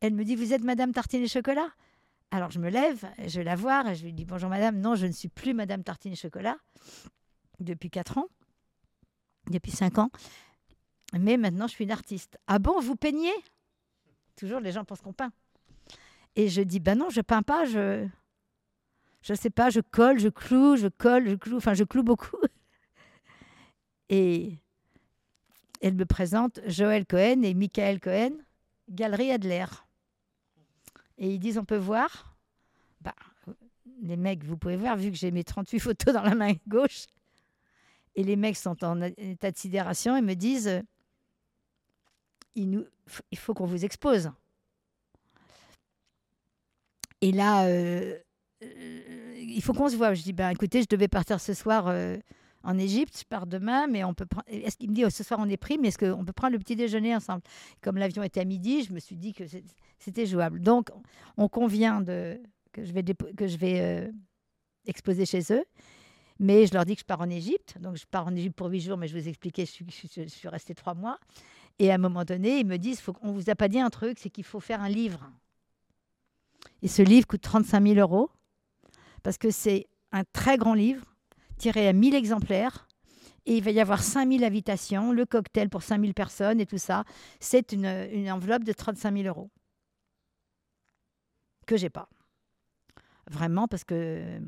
Elle 0.01 0.15
me 0.15 0.24
dit 0.24 0.36
Vous 0.36 0.52
êtes 0.52 0.62
madame 0.62 0.92
Tartine 0.92 1.22
et 1.22 1.28
Chocolat? 1.28 1.68
Alors, 2.34 2.50
je 2.50 2.58
me 2.58 2.70
lève, 2.70 3.04
je 3.26 3.42
la 3.42 3.54
voir 3.54 3.86
et 3.86 3.94
je 3.94 4.04
lui 4.04 4.15
dis 4.15 4.24
Bonjour 4.24 4.48
madame, 4.48 4.81
non, 4.81 4.94
je 4.94 5.04
ne 5.06 5.12
suis 5.12 5.28
plus 5.28 5.52
madame 5.52 5.84
Tartine 5.84 6.16
Chocolat 6.16 6.56
depuis 7.60 7.90
4 7.90 8.16
ans, 8.16 8.28
depuis 9.50 9.70
5 9.70 9.98
ans. 9.98 10.10
Mais 11.12 11.36
maintenant, 11.36 11.66
je 11.66 11.72
suis 11.72 11.84
une 11.84 11.90
artiste. 11.90 12.38
Ah 12.47 12.58
bon, 12.58 12.81
vous 12.81 12.97
peignez? 12.97 13.34
Toujours, 14.34 14.60
les 14.60 14.72
gens 14.72 14.82
pensent 14.82 15.02
qu'on 15.02 15.12
peint. 15.12 15.31
Et 16.34 16.48
je 16.48 16.62
dis, 16.62 16.81
ben 16.81 16.98
non, 16.98 17.10
je 17.10 17.20
peins 17.20 17.42
pas, 17.42 17.66
je 17.66 18.08
je 19.20 19.34
sais 19.34 19.50
pas, 19.50 19.68
je 19.68 19.81
colle, 19.81 20.18
je 20.18 20.31
cloue, 20.31 20.76
je 20.76 20.88
colle, 20.88 21.28
je 21.28 21.34
cloue, 21.34 21.58
enfin 21.58 21.74
je 21.74 21.84
cloue 21.84 22.02
beaucoup. 22.02 22.38
Et 24.08 24.56
elle 25.82 25.94
me 25.94 26.06
présente 26.06 26.60
Joël 26.66 27.04
Cohen 27.04 27.42
et 27.42 27.52
Michael 27.52 28.00
Cohen, 28.00 28.32
Galerie 28.88 29.32
Adler. 29.32 29.66
Et 31.22 31.28
ils 31.28 31.38
disent, 31.38 31.56
on 31.56 31.65
peut 31.65 31.76
voir 31.76 32.37
bah, 33.01 33.15
Les 34.03 34.17
mecs, 34.17 34.44
vous 34.44 34.58
pouvez 34.58 34.76
voir, 34.76 34.97
vu 34.97 35.10
que 35.10 35.17
j'ai 35.17 35.31
mes 35.31 35.44
38 35.44 35.78
photos 35.78 36.12
dans 36.12 36.22
la 36.22 36.35
main 36.35 36.53
gauche. 36.69 37.06
Et 38.17 38.24
les 38.24 38.37
mecs 38.37 38.56
sont 38.56 38.85
en 38.85 39.01
état 39.01 39.51
de 39.51 39.56
sidération 39.56 40.17
et 40.17 40.21
me 40.21 40.35
disent, 40.35 40.69
euh, 40.69 40.83
il, 42.56 42.71
nous, 42.71 42.85
il 43.31 43.38
faut 43.38 43.55
qu'on 43.55 43.67
vous 43.67 43.85
expose. 43.85 44.31
Et 47.21 47.31
là, 47.31 47.67
euh, 47.67 48.19
euh, 48.65 49.35
il 49.38 49.62
faut 49.62 49.72
qu'on 49.72 49.88
se 49.88 49.97
voit. 49.97 50.15
Je 50.15 50.22
dis, 50.22 50.33
ben, 50.33 50.51
écoutez, 50.51 50.83
je 50.83 50.88
devais 50.88 51.08
partir 51.08 51.40
ce 51.40 51.55
soir 51.55 51.87
euh, 51.87 52.17
en 52.65 52.78
Égypte, 52.78 53.19
je 53.19 53.25
pars 53.25 53.47
demain, 53.47 53.87
mais 53.87 54.05
on 54.05 54.15
peut 54.15 54.27
prendre. 54.27 54.47
Est-ce 54.49 54.77
qu'il 54.77 54.91
me 54.91 54.95
dit, 54.95 55.05
oh, 55.05 55.11
ce 55.11 55.25
soir 55.25 55.41
on 55.43 55.49
est 55.49 55.57
pris, 55.57 55.78
mais 55.78 55.89
est-ce 55.89 55.99
qu'on 55.99 56.25
peut 56.25 56.33
prendre 56.33 56.53
le 56.53 56.59
petit 56.59 56.77
déjeuner 56.77 57.15
ensemble? 57.15 57.43
Comme 57.81 57.97
l'avion 57.97 58.23
était 58.23 58.41
à 58.41 58.45
midi, 58.45 58.85
je 58.85 58.93
me 58.93 59.01
suis 59.01 59.17
dit 59.17 59.33
que 59.33 59.45
c'était 59.99 60.27
jouable. 60.27 60.61
Donc, 60.61 60.91
on 61.37 61.49
convient 61.49 62.01
de, 62.01 62.41
que 62.73 62.85
je 62.85 62.93
vais, 62.93 63.03
que 63.03 63.47
je 63.47 63.57
vais 63.57 63.81
euh, 63.81 64.12
exposer 64.87 65.27
chez 65.27 65.43
eux. 65.51 65.65
Mais 66.39 66.67
je 66.67 66.75
leur 66.75 66.85
dis 66.85 66.95
que 66.95 67.01
je 67.01 67.07
pars 67.07 67.21
en 67.21 67.31
Égypte. 67.31 67.77
Donc, 67.81 67.97
je 67.97 68.07
pars 68.07 68.27
en 68.27 68.35
Égypte 68.35 68.57
pour 68.57 68.69
huit 68.69 68.81
jours, 68.81 68.97
mais 68.97 69.07
je 69.07 69.17
vous 69.17 69.28
expliquais, 69.28 69.67
je 69.67 69.71
suis, 69.71 69.87
je 70.17 70.49
restée 70.49 70.75
trois 70.75 70.95
mois. 70.95 71.19
Et 71.78 71.91
à 71.91 71.95
un 71.95 71.99
moment 71.99 72.25
donné, 72.25 72.59
ils 72.59 72.67
me 72.67 72.78
disent, 72.78 73.01
faut, 73.01 73.15
on 73.23 73.33
vous 73.33 73.51
a 73.51 73.55
pas 73.55 73.69
dit 73.69 73.78
un 73.78 73.91
truc, 73.91 74.19
c'est 74.19 74.31
qu'il 74.31 74.45
faut 74.45 74.61
faire 74.61 74.83
un 74.83 74.89
livre. 74.89 75.31
Et 76.81 76.89
ce 76.89 77.03
livre 77.03 77.27
coûte 77.27 77.43
35 77.43 77.87
000 77.87 77.99
euros 78.01 78.31
parce 79.23 79.39
que 79.39 79.51
c'est 79.51 79.87
un 80.11 80.25
très 80.25 80.57
grand 80.57 80.75
livre 80.75 81.12
tiré 81.62 81.87
à 81.87 81.93
1000 81.93 82.15
exemplaires. 82.15 82.89
Et 83.47 83.57
il 83.57 83.62
va 83.62 83.71
y 83.71 83.81
avoir 83.81 84.03
5000 84.03 84.45
invitations, 84.45 85.12
le 85.12 85.25
cocktail 85.27 85.69
pour 85.69 85.83
5000 85.83 86.15
personnes 86.15 86.61
et 86.61 86.67
tout 86.67 86.78
ça. 86.78 87.05
C'est 87.41 87.73
une, 87.73 87.87
enveloppe 88.31 88.65
de 88.65 88.73
35 88.73 89.17
000 89.17 89.28
euros 89.28 89.51
que 91.67 91.77
j'ai 91.77 91.91
pas. 91.91 92.09
Vraiment, 93.31 93.69
parce 93.69 93.85
que 93.85 94.41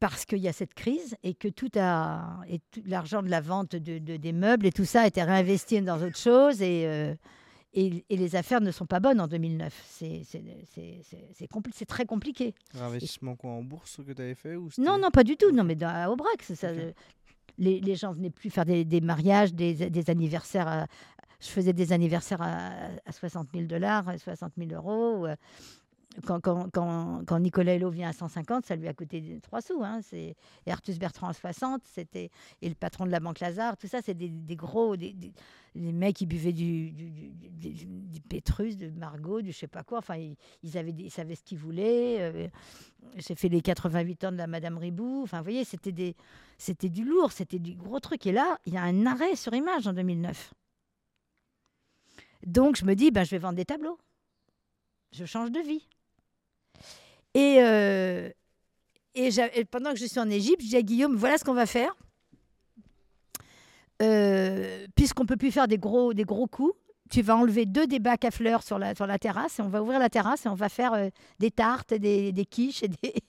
parce 0.00 0.24
qu'il 0.24 0.38
y 0.38 0.48
a 0.48 0.52
cette 0.52 0.74
crise 0.74 1.16
et 1.22 1.34
que 1.34 1.46
tout 1.46 1.70
a 1.76 2.40
et 2.48 2.60
l'argent 2.84 3.22
de 3.22 3.28
la 3.28 3.40
vente 3.40 3.76
de- 3.76 4.16
des 4.16 4.32
meubles 4.32 4.66
et 4.66 4.72
tout 4.72 4.84
ça 4.84 5.02
a 5.02 5.06
été 5.06 5.22
réinvesti 5.22 5.80
dans 5.80 6.02
autre 6.02 6.18
chose 6.18 6.60
et, 6.60 6.86
euh, 6.88 7.14
et, 7.74 8.04
et 8.10 8.16
les 8.16 8.36
affaires 8.36 8.60
ne 8.60 8.70
sont 8.70 8.86
pas 8.86 9.00
bonnes 9.00 9.20
en 9.20 9.26
2009. 9.28 9.72
C'est 9.88 10.22
c'est- 10.24 10.42
c'est- 10.74 11.00
c'est- 11.02 11.28
c'est 11.34 11.50
compli- 11.50 11.72
c'est 11.74 11.86
très 11.86 12.04
compliqué. 12.06 12.54
Investissement 12.78 13.34
quoi 13.36 13.50
en 13.50 13.62
bourse 13.62 13.96
que 14.06 14.12
tu 14.12 14.20
avais 14.22 14.34
fait 14.34 14.56
ou 14.56 14.68
Non, 14.78 14.98
non, 14.98 15.10
pas 15.10 15.24
du 15.24 15.36
tout. 15.36 15.50
Non, 15.52 15.64
mais 15.64 15.74
dans, 15.74 15.88
à 15.88 16.08
Aubrac, 16.10 16.42
ça. 16.42 16.68
Les, 17.58 17.80
les 17.80 17.94
gens 17.96 18.12
venaient 18.12 18.30
plus 18.30 18.48
faire 18.50 18.64
des, 18.64 18.84
des 18.84 19.00
mariages, 19.00 19.52
des, 19.54 19.74
des 19.90 20.10
anniversaires. 20.10 20.68
à- 20.68 20.86
je 21.40 21.48
faisais 21.48 21.72
des 21.72 21.92
anniversaires 21.92 22.40
à, 22.40 22.70
à 23.04 23.12
60 23.12 23.48
000 23.52 23.66
dollars, 23.66 24.04
60 24.18 24.52
000 24.56 24.70
euros. 24.72 25.26
euh, 25.26 25.34
Quand, 26.26 27.38
Nicolas 27.40 27.74
Hulot 27.76 27.90
vient 27.90 28.08
à 28.10 28.12
150, 28.12 28.66
ça 28.66 28.76
lui 28.76 28.86
a 28.86 28.92
coûté 28.92 29.38
3 29.42 29.62
sous. 29.62 29.82
Hein, 29.82 30.00
c'est- 30.02 30.34
Artus 30.66 30.98
Bertrand 30.98 31.28
à 31.28 31.32
60, 31.32 31.82
c'était, 31.84 32.30
et 32.60 32.68
le 32.68 32.74
patron 32.74 33.06
de 33.06 33.10
la 33.10 33.20
Banque 33.20 33.40
Lazare, 33.40 33.76
tout 33.76 33.86
ça, 33.86 34.02
c'est 34.02 34.14
des, 34.14 34.56
gros. 34.56 34.96
Des, 34.96 35.14
mecs, 35.74 36.16
qui 36.16 36.26
buvaient 36.26 36.52
du, 36.52 36.90
du, 36.92 37.30
du, 37.30 38.20
Pétrus, 38.20 38.76
du 38.76 38.90
Margot, 38.90 39.40
du 39.40 39.52
je 39.52 39.58
sais 39.58 39.68
pas 39.68 39.82
quoi. 39.82 39.98
Enfin, 39.98 40.16
ils, 40.62 40.78
avaient 40.78 40.92
ils 40.92 41.10
savaient 41.10 41.34
ce 41.34 41.42
qu'ils 41.42 41.58
voulaient. 41.58 42.16
euh, 42.20 42.48
j'ai 43.16 43.34
fait 43.34 43.48
les 43.48 43.62
88 43.62 44.24
ans 44.24 44.32
de 44.32 44.36
la 44.36 44.46
Madame 44.46 44.76
Ribou. 44.76 45.22
Enfin, 45.22 45.38
vous 45.38 45.44
voyez, 45.44 45.64
c'était 45.64 46.14
c'était 46.58 46.90
du 46.90 47.04
lourd, 47.04 47.32
c'était 47.32 47.58
du 47.58 47.74
gros 47.74 48.00
truc. 48.00 48.26
Et 48.26 48.32
là, 48.32 48.58
il 48.66 48.74
y 48.74 48.76
a 48.76 48.82
un 48.82 49.06
arrêt 49.06 49.34
sur 49.34 49.54
image 49.54 49.86
en 49.86 49.92
2009. 49.94 50.52
Donc, 52.46 52.76
je 52.76 52.84
me 52.84 52.94
dis, 52.94 53.10
ben, 53.10 53.24
je 53.24 53.30
vais 53.30 53.38
vendre 53.38 53.56
des 53.56 53.64
tableaux. 53.64 53.98
Je 55.12 55.24
change 55.24 55.50
de 55.50 55.60
vie. 55.60 55.86
Et, 57.34 57.56
euh, 57.60 58.30
et, 59.14 59.30
pendant 59.64 59.92
que 59.92 59.98
je 59.98 60.06
suis 60.06 60.20
en 60.20 60.28
Égypte, 60.28 60.62
je 60.62 60.68
dis 60.68 60.76
à 60.76 60.82
Guillaume, 60.82 61.16
voilà 61.16 61.38
ce 61.38 61.44
qu'on 61.44 61.54
va 61.54 61.66
faire. 61.66 61.96
Euh, 64.02 64.86
Puisqu'on 64.96 65.22
ne 65.22 65.28
peut 65.28 65.36
plus 65.36 65.52
faire 65.52 65.68
des 65.68 65.78
gros, 65.78 66.12
des 66.12 66.24
gros 66.24 66.46
coups, 66.46 66.74
tu 67.10 67.22
vas 67.22 67.36
enlever 67.36 67.66
deux 67.66 67.86
des 67.86 67.98
bacs 67.98 68.24
à 68.24 68.30
fleurs 68.30 68.62
sur 68.62 68.78
la, 68.78 68.94
sur 68.94 69.06
la 69.06 69.18
terrasse 69.18 69.58
et 69.58 69.62
on 69.62 69.68
va 69.68 69.82
ouvrir 69.82 69.98
la 69.98 70.08
terrasse 70.08 70.46
et 70.46 70.48
on 70.48 70.54
va 70.54 70.68
faire 70.68 70.94
euh, 70.94 71.08
des 71.38 71.50
tartes, 71.50 71.94
des, 71.94 72.32
des 72.32 72.46
quiches 72.46 72.82
et 72.82 72.88
des... 72.88 73.14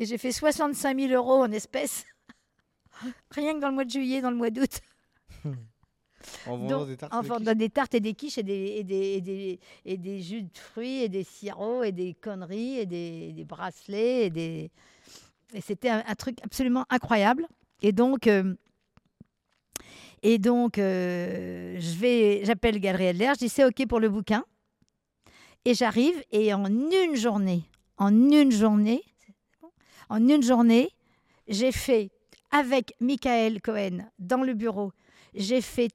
Et 0.00 0.06
j'ai 0.06 0.16
fait 0.16 0.30
65 0.30 0.96
000 0.96 1.12
euros 1.12 1.42
en 1.42 1.50
espèces, 1.50 2.06
rien 3.32 3.54
que 3.54 3.58
dans 3.58 3.68
le 3.68 3.74
mois 3.74 3.84
de 3.84 3.90
juillet, 3.90 4.20
dans 4.20 4.30
le 4.30 4.36
mois 4.36 4.50
d'août, 4.50 4.78
En 6.46 6.56
vendant 6.56 6.78
Donc, 6.78 6.88
des 6.88 6.96
tartes 6.96 7.14
en 7.14 7.22
vendant 7.22 7.54
des 7.54 7.70
tartes 7.70 7.94
et 7.94 8.00
des 8.00 8.14
quiches 8.14 8.38
et 8.38 8.42
des, 8.42 8.76
et 8.78 8.84
des, 8.84 8.96
et 9.14 9.20
des, 9.20 9.60
et 9.84 9.96
des 9.96 10.20
jus 10.20 10.42
de 10.42 10.58
fruits 10.58 11.02
et 11.02 11.08
des 11.08 11.24
sirops 11.24 11.84
et 11.84 11.92
des 11.92 12.14
conneries 12.14 12.78
et 12.78 12.86
des, 12.86 13.32
des 13.32 13.44
bracelets. 13.44 14.26
Et, 14.26 14.30
des... 14.30 14.70
et 15.54 15.60
c'était 15.60 15.90
un, 15.90 16.02
un 16.06 16.14
truc 16.14 16.38
absolument 16.42 16.84
incroyable. 16.90 17.46
Et 17.82 17.92
donc, 17.92 18.26
euh, 18.26 18.54
et 20.22 20.38
donc 20.38 20.78
euh, 20.78 21.76
je 21.78 21.96
vais, 21.96 22.44
j'appelle 22.44 22.80
Galerie 22.80 23.08
Adler, 23.08 23.32
je 23.34 23.38
dis 23.38 23.48
c'est 23.48 23.64
OK 23.64 23.86
pour 23.86 24.00
le 24.00 24.08
bouquin. 24.08 24.44
Et 25.64 25.74
j'arrive 25.74 26.14
et 26.32 26.54
en 26.54 26.66
une 26.66 27.14
journée, 27.14 27.64
en 27.98 28.08
une 28.08 28.50
journée, 28.50 29.02
en 30.08 30.26
une 30.26 30.42
journée, 30.42 30.88
j'ai 31.46 31.72
fait 31.72 32.10
avec 32.50 32.94
Michael 33.00 33.60
Cohen 33.60 34.08
dans 34.18 34.42
le 34.42 34.54
bureau, 34.54 34.92
j'ai 35.34 35.60
fait 35.60 35.90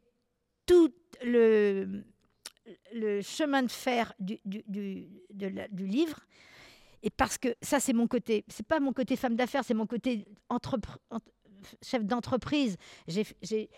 tout 0.66 0.94
le, 1.24 2.04
chemin 3.22 3.64
de 3.64 3.72
fer 3.72 4.14
du, 4.20 4.40
livre. 5.78 6.20
Et 7.02 7.10
parce 7.10 7.38
que 7.38 7.56
ça, 7.62 7.80
c'est 7.80 7.94
mon 7.94 8.08
côté, 8.08 8.46
c'est 8.48 8.66
pas 8.66 8.80
mon 8.80 8.94
côté 8.94 9.16
femme 9.16 9.36
d'affaires, 9.36 9.64
c'est 9.66 9.74
mon 9.74 9.88
côté 9.88 10.26
chef 11.82 12.04
d'entreprise. 12.04 12.78
C'est 13.08 13.70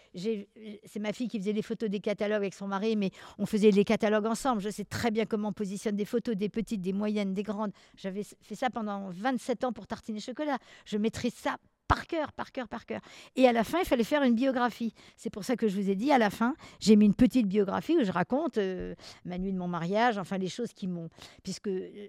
ma 1.00 1.14
fille 1.14 1.28
qui 1.28 1.40
faisait 1.40 1.54
les 1.54 1.62
photos 1.62 1.90
des 1.90 2.00
catalogues 2.00 2.38
avec 2.38 2.54
son 2.54 2.68
mari, 2.68 2.96
mais 2.96 3.12
on 3.38 3.46
faisait 3.46 3.72
les 3.72 3.84
catalogues 3.84 4.26
ensemble. 4.26 4.62
Je 4.62 4.70
sais 4.70 4.86
très 4.86 5.12
bien 5.12 5.26
comment 5.26 5.50
on 5.50 5.54
positionne 5.54 5.96
des 5.96 6.06
photos, 6.06 6.36
des 6.36 6.50
petites, 6.50 6.82
des 6.82 6.94
moyennes, 6.94 7.34
des 7.34 7.44
grandes. 7.44 7.72
J'avais 7.96 8.24
fait 8.24 8.56
ça 8.56 8.70
pendant 8.70 9.10
27 9.10 9.64
ans 9.64 9.74
pour 9.74 9.88
Tartine 9.88 10.18
et 10.18 10.22
Chocolat. 10.22 10.58
Je 10.86 10.98
maîtrise 10.98 11.34
ça 11.34 11.58
par 11.88 12.08
cœur, 12.08 12.32
par 12.34 12.52
cœur, 12.52 12.68
par 12.68 12.86
cœur. 12.86 13.02
Et 13.36 13.48
à 13.48 13.54
la 13.54 13.64
fin, 13.64 13.80
il 13.80 13.86
fallait 13.86 14.04
faire 14.04 14.24
une 14.24 14.36
biographie. 14.36 14.94
C'est 15.16 15.30
pour 15.30 15.44
ça 15.44 15.56
que 15.56 15.68
je 15.68 15.80
vous 15.80 15.90
ai 15.90 15.96
dit, 15.96 16.12
à 16.12 16.18
la 16.18 16.30
fin, 16.30 16.56
j'ai 16.80 16.96
mis 16.96 17.06
une 17.06 17.16
petite 17.16 17.48
biographie 17.48 17.96
où 18.00 18.04
je 18.04 18.12
raconte 18.12 18.58
euh, 18.58 18.96
ma 19.24 19.38
nuit 19.38 19.54
de 19.54 19.58
mon 19.58 19.68
mariage, 19.68 20.18
enfin 20.18 20.38
les 20.38 20.50
choses 20.50 20.74
qui 20.74 20.88
m'ont... 20.88 21.10
Puisque 21.44 21.68
euh, 21.68 22.08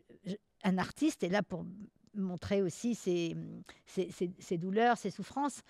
un 0.64 0.78
artiste 0.78 1.22
est 1.22 1.28
là 1.28 1.42
pour 1.42 1.64
montrer 2.14 2.62
aussi 2.62 2.94
ses, 2.94 3.36
ses, 3.84 4.10
ses- 4.10 4.32
ses 4.38 4.56
douleurs, 4.58 4.96
ses 4.96 5.10
souffrances. 5.10 5.60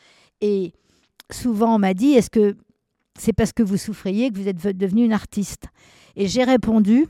Et 0.40 0.72
souvent, 1.30 1.74
on 1.74 1.78
m'a 1.78 1.92
dit, 1.92 2.12
est-ce 2.12 2.30
que 2.30 2.56
c'est 3.18 3.32
parce 3.32 3.52
que 3.52 3.62
vous 3.64 3.76
souffriez 3.76 4.30
que 4.30 4.38
vous 4.38 4.46
êtes 4.46 4.58
devenue 4.76 5.04
une 5.04 5.12
artiste? 5.12 5.64
Et 6.14 6.28
j'ai 6.28 6.44
répondu 6.44 7.08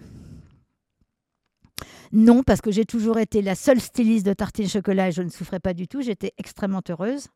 non, 2.13 2.43
parce 2.43 2.61
que 2.61 2.71
j'ai 2.71 2.85
toujours 2.85 3.19
été 3.19 3.43
la 3.43 3.55
seule 3.55 3.81
styliste 3.81 4.27
de 4.27 4.33
tartines 4.33 4.69
chocolat 4.69 5.09
et 5.09 5.13
je 5.13 5.23
ne 5.23 5.29
souffrais 5.29 5.61
pas 5.61 5.75
du 5.75 5.89
tout. 5.89 6.01
J'étais 6.01 6.33
extrêmement 6.39 6.83
heureuse. 6.89 7.29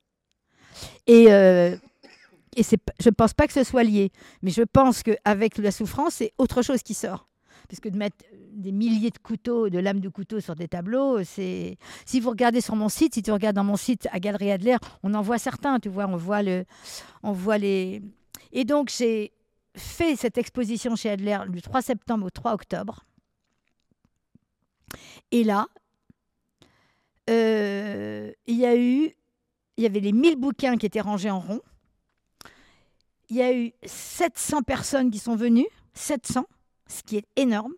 Et, 1.06 1.32
euh, 1.32 1.76
je 2.56 2.76
ne 3.06 3.10
pense 3.10 3.34
pas 3.34 3.46
que 3.46 3.52
ce 3.52 3.64
soit 3.64 3.84
lié. 3.84 4.10
Mais 4.42 4.50
je 4.50 4.62
pense 4.62 5.02
qu'avec 5.02 5.58
la 5.58 5.70
souffrance, 5.70 6.14
c'est 6.14 6.32
autre 6.38 6.62
chose 6.62 6.82
qui 6.82 6.94
sort. 6.94 7.28
Parce 7.68 7.80
que 7.80 7.88
de 7.88 7.96
mettre 7.96 8.24
des 8.52 8.72
milliers 8.72 9.10
de 9.10 9.18
couteaux, 9.18 9.68
de 9.68 9.78
lames 9.78 10.00
de 10.00 10.08
couteau 10.08 10.40
sur 10.40 10.56
des 10.56 10.66
tableaux, 10.66 11.22
c'est. 11.22 11.76
Si 12.04 12.18
vous 12.18 12.30
regardez 12.30 12.60
sur 12.60 12.74
mon 12.74 12.88
site, 12.88 13.14
si 13.14 13.22
tu 13.22 13.30
regardes 13.30 13.54
dans 13.54 13.64
mon 13.64 13.76
site 13.76 14.08
à 14.10 14.18
Galerie 14.18 14.50
Adler, 14.50 14.76
on 15.02 15.14
en 15.14 15.22
voit 15.22 15.38
certains, 15.38 15.78
tu 15.78 15.88
vois, 15.88 16.06
on 16.06 16.16
voit, 16.16 16.40
on 17.22 17.32
voit 17.32 17.58
les. 17.58 18.02
Et 18.52 18.64
donc, 18.64 18.90
j'ai 18.96 19.32
fait 19.76 20.16
cette 20.16 20.36
exposition 20.36 20.96
chez 20.96 21.10
Adler 21.10 21.38
du 21.48 21.62
3 21.62 21.82
septembre 21.82 22.26
au 22.26 22.30
3 22.30 22.54
octobre. 22.54 23.04
Et 25.30 25.44
là, 25.44 25.68
euh, 27.28 28.32
il 28.46 28.56
y 28.56 28.66
a 28.66 28.76
eu, 28.76 29.12
il 29.76 29.84
y 29.84 29.86
avait 29.86 30.00
les 30.00 30.12
1000 30.12 30.36
bouquins 30.36 30.76
qui 30.76 30.86
étaient 30.86 31.00
rangés 31.00 31.30
en 31.30 31.40
rond. 31.40 31.60
Il 33.28 33.36
y 33.36 33.42
a 33.42 33.52
eu 33.54 33.72
700 33.84 34.62
personnes 34.62 35.10
qui 35.10 35.18
sont 35.18 35.36
venues, 35.36 35.68
700, 35.94 36.44
ce 36.88 37.02
qui 37.02 37.16
est 37.16 37.26
énorme. 37.36 37.74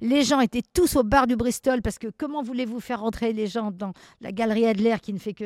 Les 0.00 0.24
gens 0.24 0.40
étaient 0.40 0.62
tous 0.72 0.96
au 0.96 1.02
bar 1.02 1.26
du 1.26 1.36
Bristol 1.36 1.82
parce 1.82 1.98
que 1.98 2.08
comment 2.16 2.42
voulez-vous 2.42 2.80
faire 2.80 3.00
rentrer 3.00 3.32
les 3.32 3.46
gens 3.46 3.70
dans 3.70 3.92
la 4.20 4.32
galerie 4.32 4.66
Adler 4.66 4.96
qui 5.00 5.12
ne 5.12 5.18
fait 5.18 5.34
que 5.34 5.44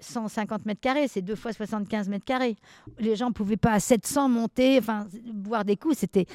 150 0.00 0.66
mètres 0.66 0.80
carrés, 0.80 1.08
c'est 1.08 1.22
deux 1.22 1.36
fois 1.36 1.52
75 1.52 2.08
mètres 2.08 2.24
carrés. 2.24 2.56
Les 2.98 3.16
gens 3.16 3.28
ne 3.28 3.32
pouvaient 3.34 3.56
pas 3.56 3.72
à 3.72 3.80
700 3.80 4.28
monter, 4.28 4.78
enfin 4.78 5.06
boire 5.32 5.64
des 5.64 5.76
coups. 5.76 5.98
C'était 5.98 6.26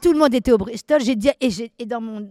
tout 0.00 0.12
le 0.12 0.18
monde 0.18 0.34
était 0.34 0.52
au 0.52 0.58
Bristol. 0.58 1.00
J'ai 1.02 1.16
dit 1.16 1.30
et, 1.40 1.50
et 1.78 1.86
dans 1.86 2.00
mon 2.00 2.28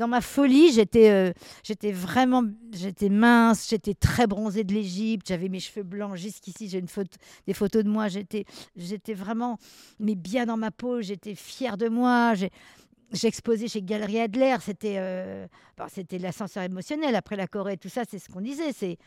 dans 0.00 0.08
ma 0.08 0.22
folie, 0.22 0.72
j'étais 0.72 1.10
euh, 1.10 1.32
j'étais 1.62 1.92
vraiment 1.92 2.42
j'étais 2.72 3.10
mince, 3.10 3.68
j'étais 3.68 3.92
très 3.92 4.26
bronzée 4.26 4.64
de 4.64 4.72
l'Égypte, 4.72 5.28
j'avais 5.28 5.50
mes 5.50 5.60
cheveux 5.60 5.82
blancs 5.82 6.16
jusqu'ici, 6.16 6.70
j'ai 6.70 6.78
une 6.78 6.86
des 7.46 7.52
photos 7.52 7.84
de 7.84 7.90
moi, 7.90 8.08
j'étais 8.08 8.46
vraiment 9.14 9.58
mais 9.98 10.14
bien 10.14 10.46
dans 10.46 10.56
ma 10.56 10.70
peau, 10.70 11.02
j'étais 11.02 11.34
fière 11.34 11.76
de 11.76 11.88
moi, 11.88 12.34
J'exposais 13.12 13.66
chez 13.66 13.82
Galerie 13.82 14.20
Adler, 14.20 14.56
c'était 14.60 14.94
euh, 14.98 15.46
c'était 15.88 16.18
l'ascenseur 16.18 16.62
émotionnel. 16.62 17.16
Après 17.16 17.34
la 17.34 17.48
Corée, 17.48 17.76
tout 17.76 17.88
ça, 17.88 18.02
c'est 18.08 18.20
ce 18.20 18.28
qu'on 18.28 18.40
disait. 18.40 18.72
C'est 18.72 18.98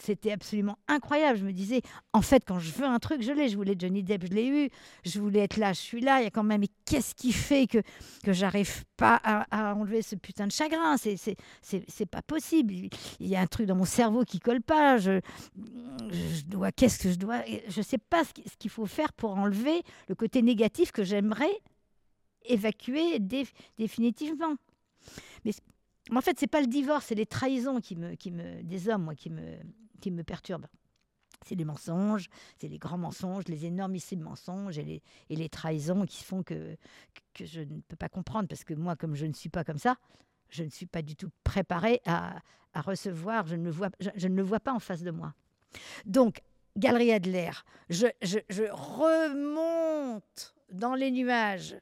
c'était 0.00 0.32
absolument 0.32 0.78
incroyable. 0.88 1.38
Je 1.38 1.44
me 1.44 1.52
disais, 1.52 1.82
en 2.12 2.22
fait, 2.22 2.44
quand 2.46 2.58
je 2.58 2.70
veux 2.72 2.84
un 2.84 2.98
truc, 2.98 3.22
je 3.22 3.32
l'ai. 3.32 3.48
Je 3.48 3.56
voulais 3.56 3.74
Johnny 3.78 4.02
Depp, 4.02 4.26
je 4.28 4.34
l'ai 4.34 4.46
eu. 4.46 4.70
Je 5.04 5.20
voulais 5.20 5.40
être 5.40 5.56
là, 5.56 5.72
je 5.72 5.80
suis 5.80 6.00
là. 6.00 6.20
Il 6.20 6.24
y 6.24 6.26
a 6.26 6.30
quand 6.30 6.42
même, 6.42 6.60
mais 6.60 6.68
qu'est-ce 6.84 7.14
qui 7.14 7.32
fait 7.32 7.66
que, 7.66 7.78
que 8.24 8.32
j'arrive 8.32 8.84
pas 8.96 9.20
à, 9.22 9.74
enlever 9.74 10.02
ce 10.02 10.14
putain 10.14 10.46
de 10.46 10.52
chagrin? 10.52 10.96
C'est 10.96 12.06
pas 12.10 12.22
possible. 12.22 12.74
Il 13.20 13.26
y 13.26 13.36
a 13.36 13.40
un 13.40 13.46
truc 13.46 13.66
dans 13.66 13.76
mon 13.76 13.84
cerveau 13.84 14.24
qui 14.24 14.40
colle 14.40 14.62
pas. 14.62 14.98
Je, 14.98 15.20
je 16.10 16.44
dois, 16.46 16.72
qu'est-ce 16.72 16.98
que 16.98 17.10
je 17.10 17.16
dois 17.16 17.42
Je 17.68 17.82
sais 17.82 17.98
pas 17.98 18.24
ce 18.24 18.56
qu'il 18.58 18.70
faut 18.70 18.86
faire 18.86 19.12
pour 19.12 19.36
enlever 19.36 19.82
le 20.08 20.14
côté 20.14 20.42
négatif 20.42 20.92
que 20.92 21.04
j'aimerais 21.04 21.60
évacuer 22.44 23.18
définitivement. 23.78 24.54
Mais 25.44 25.52
en 26.16 26.20
fait, 26.20 26.38
c'est 26.38 26.46
pas 26.46 26.60
le 26.60 26.66
divorce, 26.66 27.06
c'est 27.06 27.14
les 27.14 27.26
trahisons 27.26 27.80
qui 27.80 27.96
me, 27.96 28.14
qui 28.14 28.30
me, 28.30 28.62
des 28.62 28.88
hommes, 28.88 29.04
moi, 29.04 29.14
qui 29.14 29.30
me, 29.30 29.58
qui 30.00 30.10
me 30.10 30.24
perturbent. 30.24 30.66
C'est 31.46 31.54
les 31.54 31.64
mensonges, 31.64 32.28
c'est 32.58 32.68
les 32.68 32.78
grands 32.78 32.98
mensonges, 32.98 33.44
les 33.46 33.64
énormissimes 33.64 34.22
mensonges 34.22 34.78
et 34.78 34.82
les, 34.84 35.02
et 35.30 35.36
les 35.36 35.48
trahisons 35.48 36.04
qui 36.04 36.24
font 36.24 36.42
que, 36.42 36.76
que 37.32 37.46
je 37.46 37.60
ne 37.60 37.80
peux 37.86 37.96
pas 37.96 38.08
comprendre. 38.08 38.48
Parce 38.48 38.64
que 38.64 38.74
moi, 38.74 38.96
comme 38.96 39.14
je 39.14 39.26
ne 39.26 39.32
suis 39.32 39.48
pas 39.48 39.62
comme 39.62 39.78
ça, 39.78 39.96
je 40.48 40.64
ne 40.64 40.70
suis 40.70 40.86
pas 40.86 41.02
du 41.02 41.14
tout 41.14 41.30
préparée 41.44 42.00
à, 42.06 42.40
à 42.74 42.80
recevoir, 42.80 43.46
je 43.46 43.56
ne, 43.56 43.64
le 43.64 43.70
vois, 43.70 43.90
je, 44.00 44.28
ne 44.28 44.34
le 44.34 44.42
vois 44.42 44.60
pas 44.60 44.72
en 44.72 44.80
face 44.80 45.02
de 45.02 45.10
moi. 45.10 45.34
Donc, 46.06 46.40
Galerie 46.76 47.12
Adler, 47.12 47.50
je, 47.88 48.06
je, 48.22 48.38
je 48.48 48.64
remonte 48.70 50.54
dans 50.72 50.94
les 50.94 51.10
nuages. 51.10 51.76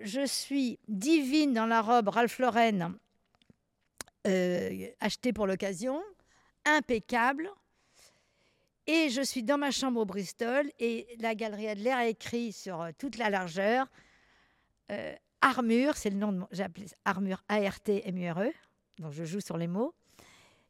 Je 0.00 0.26
suis 0.26 0.78
divine 0.88 1.54
dans 1.54 1.66
la 1.66 1.80
robe 1.80 2.08
Ralph 2.08 2.38
Lauren 2.38 2.92
euh, 4.26 4.86
achetée 5.00 5.32
pour 5.32 5.46
l'occasion 5.46 6.02
impeccable. 6.66 7.50
Et 8.86 9.10
je 9.10 9.22
suis 9.22 9.42
dans 9.42 9.58
ma 9.58 9.70
chambre 9.70 10.00
au 10.00 10.04
Bristol 10.04 10.70
et 10.78 11.06
la 11.18 11.34
Galerie 11.34 11.68
Adler 11.68 11.90
a 11.90 12.06
écrit 12.06 12.52
sur 12.52 12.82
euh, 12.82 12.90
toute 12.96 13.16
la 13.18 13.30
largeur 13.30 13.86
euh, 14.92 15.14
Armure, 15.40 15.96
c'est 15.96 16.10
le 16.10 16.16
nom 16.16 16.32
de 16.32 16.38
mon. 16.38 16.48
J'ai 16.52 16.66
Armure 17.04 17.42
A-R-T-M-U-R-E, 17.48 18.52
donc 18.98 19.12
je 19.12 19.24
joue 19.24 19.40
sur 19.40 19.56
les 19.56 19.66
mots. 19.66 19.94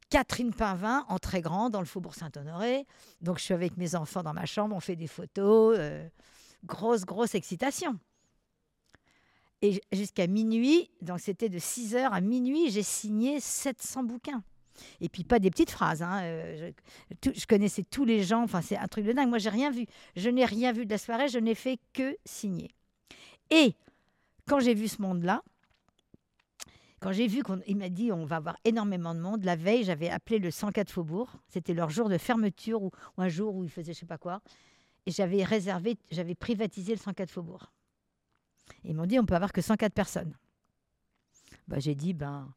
Catherine 0.08 0.52
Pinvin 0.52 1.04
en 1.08 1.18
très 1.18 1.40
grand 1.40 1.68
dans 1.68 1.80
le 1.80 1.86
Faubourg 1.86 2.14
Saint-Honoré. 2.14 2.86
Donc 3.20 3.38
je 3.38 3.44
suis 3.44 3.54
avec 3.54 3.76
mes 3.76 3.94
enfants 3.94 4.22
dans 4.22 4.32
ma 4.32 4.46
chambre, 4.46 4.74
on 4.74 4.80
fait 4.80 4.96
des 4.96 5.06
photos. 5.06 5.76
Euh, 5.78 6.08
grosse, 6.64 7.04
grosse 7.04 7.34
excitation. 7.34 7.98
Et 9.62 9.80
jusqu'à 9.92 10.26
minuit, 10.26 10.90
donc 11.00 11.20
c'était 11.20 11.48
de 11.48 11.58
6 11.58 11.94
h 11.94 12.10
à 12.10 12.20
minuit, 12.20 12.70
j'ai 12.70 12.82
signé 12.82 13.40
700 13.40 14.04
bouquins. 14.04 14.42
Et 15.00 15.08
puis 15.08 15.24
pas 15.24 15.38
des 15.38 15.50
petites 15.50 15.70
phrases. 15.70 16.02
Hein, 16.02 16.20
euh, 16.22 16.72
je, 17.24 17.46
connaissais 17.46 17.82
tous 17.82 18.04
les 18.04 18.22
gens. 18.22 18.42
Enfin, 18.42 18.60
c'est 18.60 18.76
un 18.76 18.88
truc 18.88 19.04
de 19.04 19.12
dingue. 19.12 19.28
Moi, 19.28 19.38
j'ai 19.38 19.50
rien 19.50 19.70
vu. 19.70 19.86
Je 20.16 20.28
n'ai 20.28 20.44
rien 20.44 20.72
vu 20.72 20.86
de 20.86 20.90
la 20.90 20.98
soirée. 20.98 21.28
Je 21.28 21.38
n'ai 21.38 21.54
fait 21.54 21.78
que 21.92 22.16
signer. 22.24 22.70
Et 23.50 23.74
quand 24.46 24.60
j'ai 24.60 24.74
vu 24.74 24.88
ce 24.88 25.02
monde-là, 25.02 25.42
quand 27.00 27.12
j'ai 27.12 27.26
vu 27.26 27.42
qu'il 27.42 27.76
m'a 27.76 27.88
dit 27.88 28.10
on 28.10 28.24
va 28.24 28.36
avoir 28.36 28.56
énormément 28.64 29.14
de 29.14 29.20
monde, 29.20 29.44
la 29.44 29.56
veille, 29.56 29.84
j'avais 29.84 30.08
appelé 30.08 30.38
le 30.38 30.50
104 30.50 30.90
Faubourg. 30.90 31.30
C'était 31.48 31.74
leur 31.74 31.90
jour 31.90 32.08
de 32.08 32.18
fermeture 32.18 32.82
ou, 32.82 32.90
un 33.18 33.28
jour 33.28 33.54
où 33.54 33.64
ils 33.64 33.70
faisaient 33.70 33.92
je 33.92 34.00
sais 34.00 34.06
pas 34.06 34.18
quoi. 34.18 34.40
Et 35.04 35.10
j'avais 35.10 35.44
réservé, 35.44 35.96
j'avais 36.10 36.34
privatisé 36.34 36.92
le 36.92 36.98
104 36.98 37.30
Faubourg. 37.30 37.70
Et 38.84 38.90
ils 38.90 38.94
m'ont 38.94 39.06
dit 39.06 39.18
on 39.18 39.26
peut 39.26 39.34
avoir 39.34 39.52
que 39.52 39.60
104 39.60 39.92
personnes. 39.92 40.34
Bah, 41.68 41.78
j'ai 41.78 41.94
dit 41.94 42.12
ben 42.12 42.52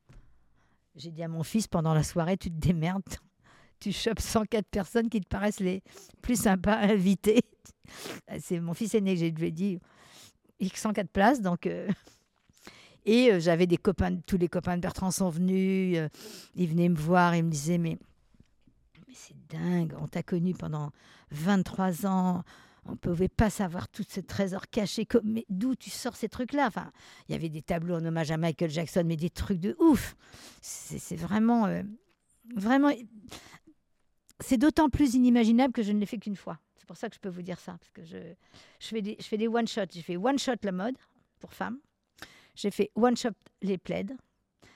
j'ai 0.95 1.11
dit 1.11 1.23
à 1.23 1.27
mon 1.27 1.43
fils 1.43 1.67
pendant 1.67 1.93
la 1.93 2.03
soirée, 2.03 2.38
tu 2.38 2.49
te 2.49 2.59
démerdes, 2.59 3.03
tu 3.79 3.91
chopes 3.91 4.19
104 4.19 4.65
personnes 4.67 5.09
qui 5.09 5.22
te 5.22 5.27
paraissent 5.27 5.59
les 5.59 5.83
plus 6.22 6.39
sympas 6.39 6.73
à 6.73 6.91
inviter. 6.91 7.41
C'est 8.39 8.59
mon 8.59 8.73
fils 8.73 8.93
aîné 8.93 9.15
j'ai 9.15 9.31
lui 9.31 9.51
dit, 9.51 9.79
il 10.59 10.75
104 10.75 11.09
places, 11.09 11.41
donc. 11.41 11.65
Euh, 11.65 11.88
et 13.05 13.31
euh, 13.31 13.39
j'avais 13.39 13.67
des 13.67 13.77
copains, 13.77 14.17
tous 14.27 14.38
les 14.38 14.47
copains 14.47 14.75
de 14.75 14.81
Bertrand 14.81 15.11
sont 15.11 15.29
venus, 15.29 15.97
euh, 15.97 16.09
ils 16.55 16.67
venaient 16.67 16.89
me 16.89 16.97
voir, 16.97 17.35
ils 17.35 17.43
me 17.43 17.51
disaient 17.51 17.77
mais 17.77 17.97
c'est 19.13 19.35
dingue, 19.49 19.95
on 19.99 20.07
t'a 20.07 20.23
connu 20.23 20.53
pendant 20.53 20.91
23 21.31 22.05
ans, 22.05 22.43
on 22.89 22.93
ne 22.93 22.97
pouvait 22.97 23.29
pas 23.29 23.49
savoir 23.49 23.88
tout 23.88 24.03
ce 24.07 24.19
trésor 24.19 24.67
caché. 24.69 25.07
Mais 25.23 25.45
d'où 25.49 25.75
tu 25.75 25.89
sors 25.89 26.15
ces 26.15 26.27
trucs-là? 26.27 26.67
Enfin, 26.67 26.91
il 27.27 27.33
y 27.33 27.35
avait 27.35 27.49
des 27.49 27.61
tableaux 27.61 27.95
en 27.95 28.05
hommage 28.05 28.31
à 28.31 28.38
Michael 28.38 28.72
Jackson, 28.72 29.03
mais 29.05 29.15
des 29.15 29.29
trucs 29.29 29.59
de 29.59 29.75
ouf. 29.79 30.15
C'est 30.61 31.15
vraiment, 31.15 31.67
euh, 31.67 31.83
vraiment. 32.55 32.91
C'est 34.39 34.57
d'autant 34.57 34.89
plus 34.89 35.13
inimaginable 35.13 35.73
que 35.73 35.83
je 35.83 35.91
ne 35.91 35.99
l'ai 35.99 36.05
fait 36.05 36.17
qu'une 36.17 36.35
fois. 36.35 36.59
C'est 36.77 36.88
pour 36.88 36.97
ça 36.97 37.09
que 37.09 37.15
je 37.15 37.19
peux 37.19 37.29
vous 37.29 37.43
dire 37.43 37.59
ça, 37.59 37.73
parce 37.73 37.91
que 37.91 38.03
je, 38.03 38.17
je 38.79 38.88
fais 38.88 39.01
des, 39.01 39.17
je 39.19 39.25
fais 39.25 39.38
des 39.38 39.47
one 39.47 39.67
shot. 39.67 39.85
J'ai 39.91 40.01
fait 40.01 40.17
one 40.17 40.39
shot 40.39 40.55
la 40.63 40.72
mode 40.72 40.95
pour 41.39 41.53
femmes. 41.53 41.77
J'ai 42.55 42.72
fait 42.72 42.91
one 42.95 43.15
shot 43.15 43.29
les 43.61 43.77
plaids. 43.77 44.15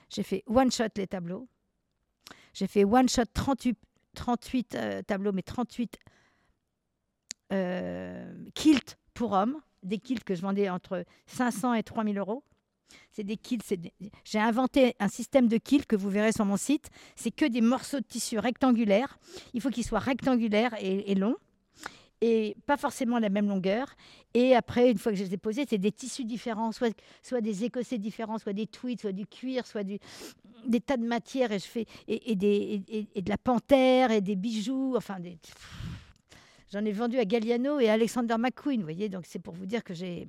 J'ai 0.09 0.23
fait 0.23 0.43
one 0.47 0.71
shot 0.71 0.89
les 0.95 1.07
tableaux. 1.07 1.47
J'ai 2.53 2.67
fait 2.67 2.83
one 2.83 3.09
shot 3.09 3.25
38, 3.33 3.77
38 4.13 4.75
euh, 4.75 5.01
tableaux, 5.01 5.31
mais 5.31 5.41
38 5.41 5.97
euh, 7.51 8.33
kilt 8.53 8.97
pour 9.13 9.33
hommes, 9.33 9.59
des 9.83 9.99
kilts 9.99 10.23
que 10.23 10.35
je 10.35 10.41
vendais 10.41 10.69
entre 10.69 11.05
500 11.27 11.73
et 11.75 11.83
3000 11.83 12.17
euros. 12.17 12.43
C'est 13.11 13.23
des 13.23 13.37
kilts. 13.37 13.63
J'ai 14.23 14.39
inventé 14.39 14.95
un 14.99 15.07
système 15.07 15.47
de 15.47 15.57
kilts 15.57 15.85
que 15.85 15.95
vous 15.95 16.09
verrez 16.09 16.31
sur 16.31 16.45
mon 16.45 16.57
site. 16.57 16.89
C'est 17.15 17.31
que 17.31 17.45
des 17.45 17.61
morceaux 17.61 17.99
de 17.99 18.05
tissu 18.05 18.39
rectangulaires. 18.39 19.17
Il 19.53 19.61
faut 19.61 19.69
qu'ils 19.69 19.85
soient 19.85 19.99
rectangulaires 19.99 20.75
et, 20.79 21.15
longs 21.15 21.35
et 22.21 22.55
pas 22.65 22.77
forcément 22.77 23.19
la 23.19 23.29
même 23.29 23.47
longueur. 23.47 23.87
Et 24.33 24.55
après, 24.55 24.91
une 24.91 24.97
fois 24.97 25.11
que 25.11 25.17
je 25.17 25.23
les 25.23 25.33
ai 25.33 25.37
posés, 25.37 25.65
c'est 25.69 25.77
des 25.77 25.91
tissus 25.91 26.23
différents, 26.23 26.71
soit, 26.71 27.41
des 27.41 27.65
écossais 27.65 27.97
différents, 27.97 28.37
soit 28.37 28.53
des 28.53 28.67
tweeds, 28.67 29.01
soit 29.01 29.11
du 29.11 29.27
cuir, 29.27 29.67
soit 29.67 29.83
des 29.83 29.99
tas 30.79 30.97
de 30.97 31.05
matières. 31.05 31.51
Et 31.51 31.59
je 31.59 31.65
fais 31.65 31.85
et, 32.07 32.35
de 32.35 33.29
la 33.29 33.37
panthère 33.37 34.11
et 34.11 34.21
des 34.21 34.35
bijoux, 34.35 34.95
enfin 34.95 35.19
des. 35.19 35.37
J'en 36.73 36.83
ai 36.85 36.91
vendu 36.91 37.19
à 37.19 37.25
Galliano 37.25 37.79
et 37.79 37.87
à 37.89 37.93
Alexander 37.93 38.35
McQueen, 38.39 38.81
voyez. 38.81 39.07
Donc 39.07 39.25
c'est 39.27 39.39
pour 39.39 39.53
vous 39.53 39.67
dire 39.67 39.83
que 39.83 39.93
j'ai 39.93 40.27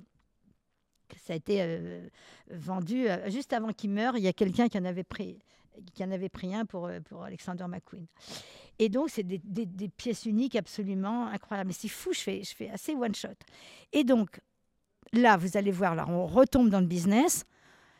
ça 1.26 1.32
a 1.32 1.36
été 1.36 1.62
euh, 1.62 2.06
vendu 2.50 3.08
euh, 3.08 3.30
juste 3.30 3.52
avant 3.52 3.72
qu'il 3.72 3.90
meure. 3.90 4.16
Il 4.16 4.22
y 4.24 4.28
a 4.28 4.32
quelqu'un 4.32 4.68
qui 4.68 4.78
en 4.78 4.84
avait 4.84 5.04
pris 5.04 5.38
qui 5.94 6.04
en 6.04 6.10
avait 6.12 6.28
pris 6.28 6.54
un 6.54 6.64
pour, 6.66 6.86
euh, 6.86 7.00
pour 7.00 7.24
Alexander 7.24 7.64
McQueen. 7.66 8.06
Et 8.78 8.88
donc, 8.88 9.10
c'est 9.10 9.24
des, 9.24 9.38
des- 9.42 9.66
des 9.66 9.88
pièces 9.88 10.24
uniques 10.24 10.54
absolument 10.54 11.26
incroyables. 11.26 11.68
Mais 11.68 11.74
c'est 11.74 11.88
fou, 11.88 12.12
je 12.12 12.20
fais, 12.20 12.42
je 12.44 12.54
fais 12.54 12.70
assez 12.70 12.94
one-shot. 12.94 13.34
Et 13.92 14.04
donc, 14.04 14.40
là, 15.12 15.36
vous 15.36 15.56
allez 15.56 15.72
voir, 15.72 15.96
là, 15.96 16.06
on 16.08 16.26
retombe 16.26 16.68
dans 16.70 16.78
le 16.80 16.86
business. 16.86 17.44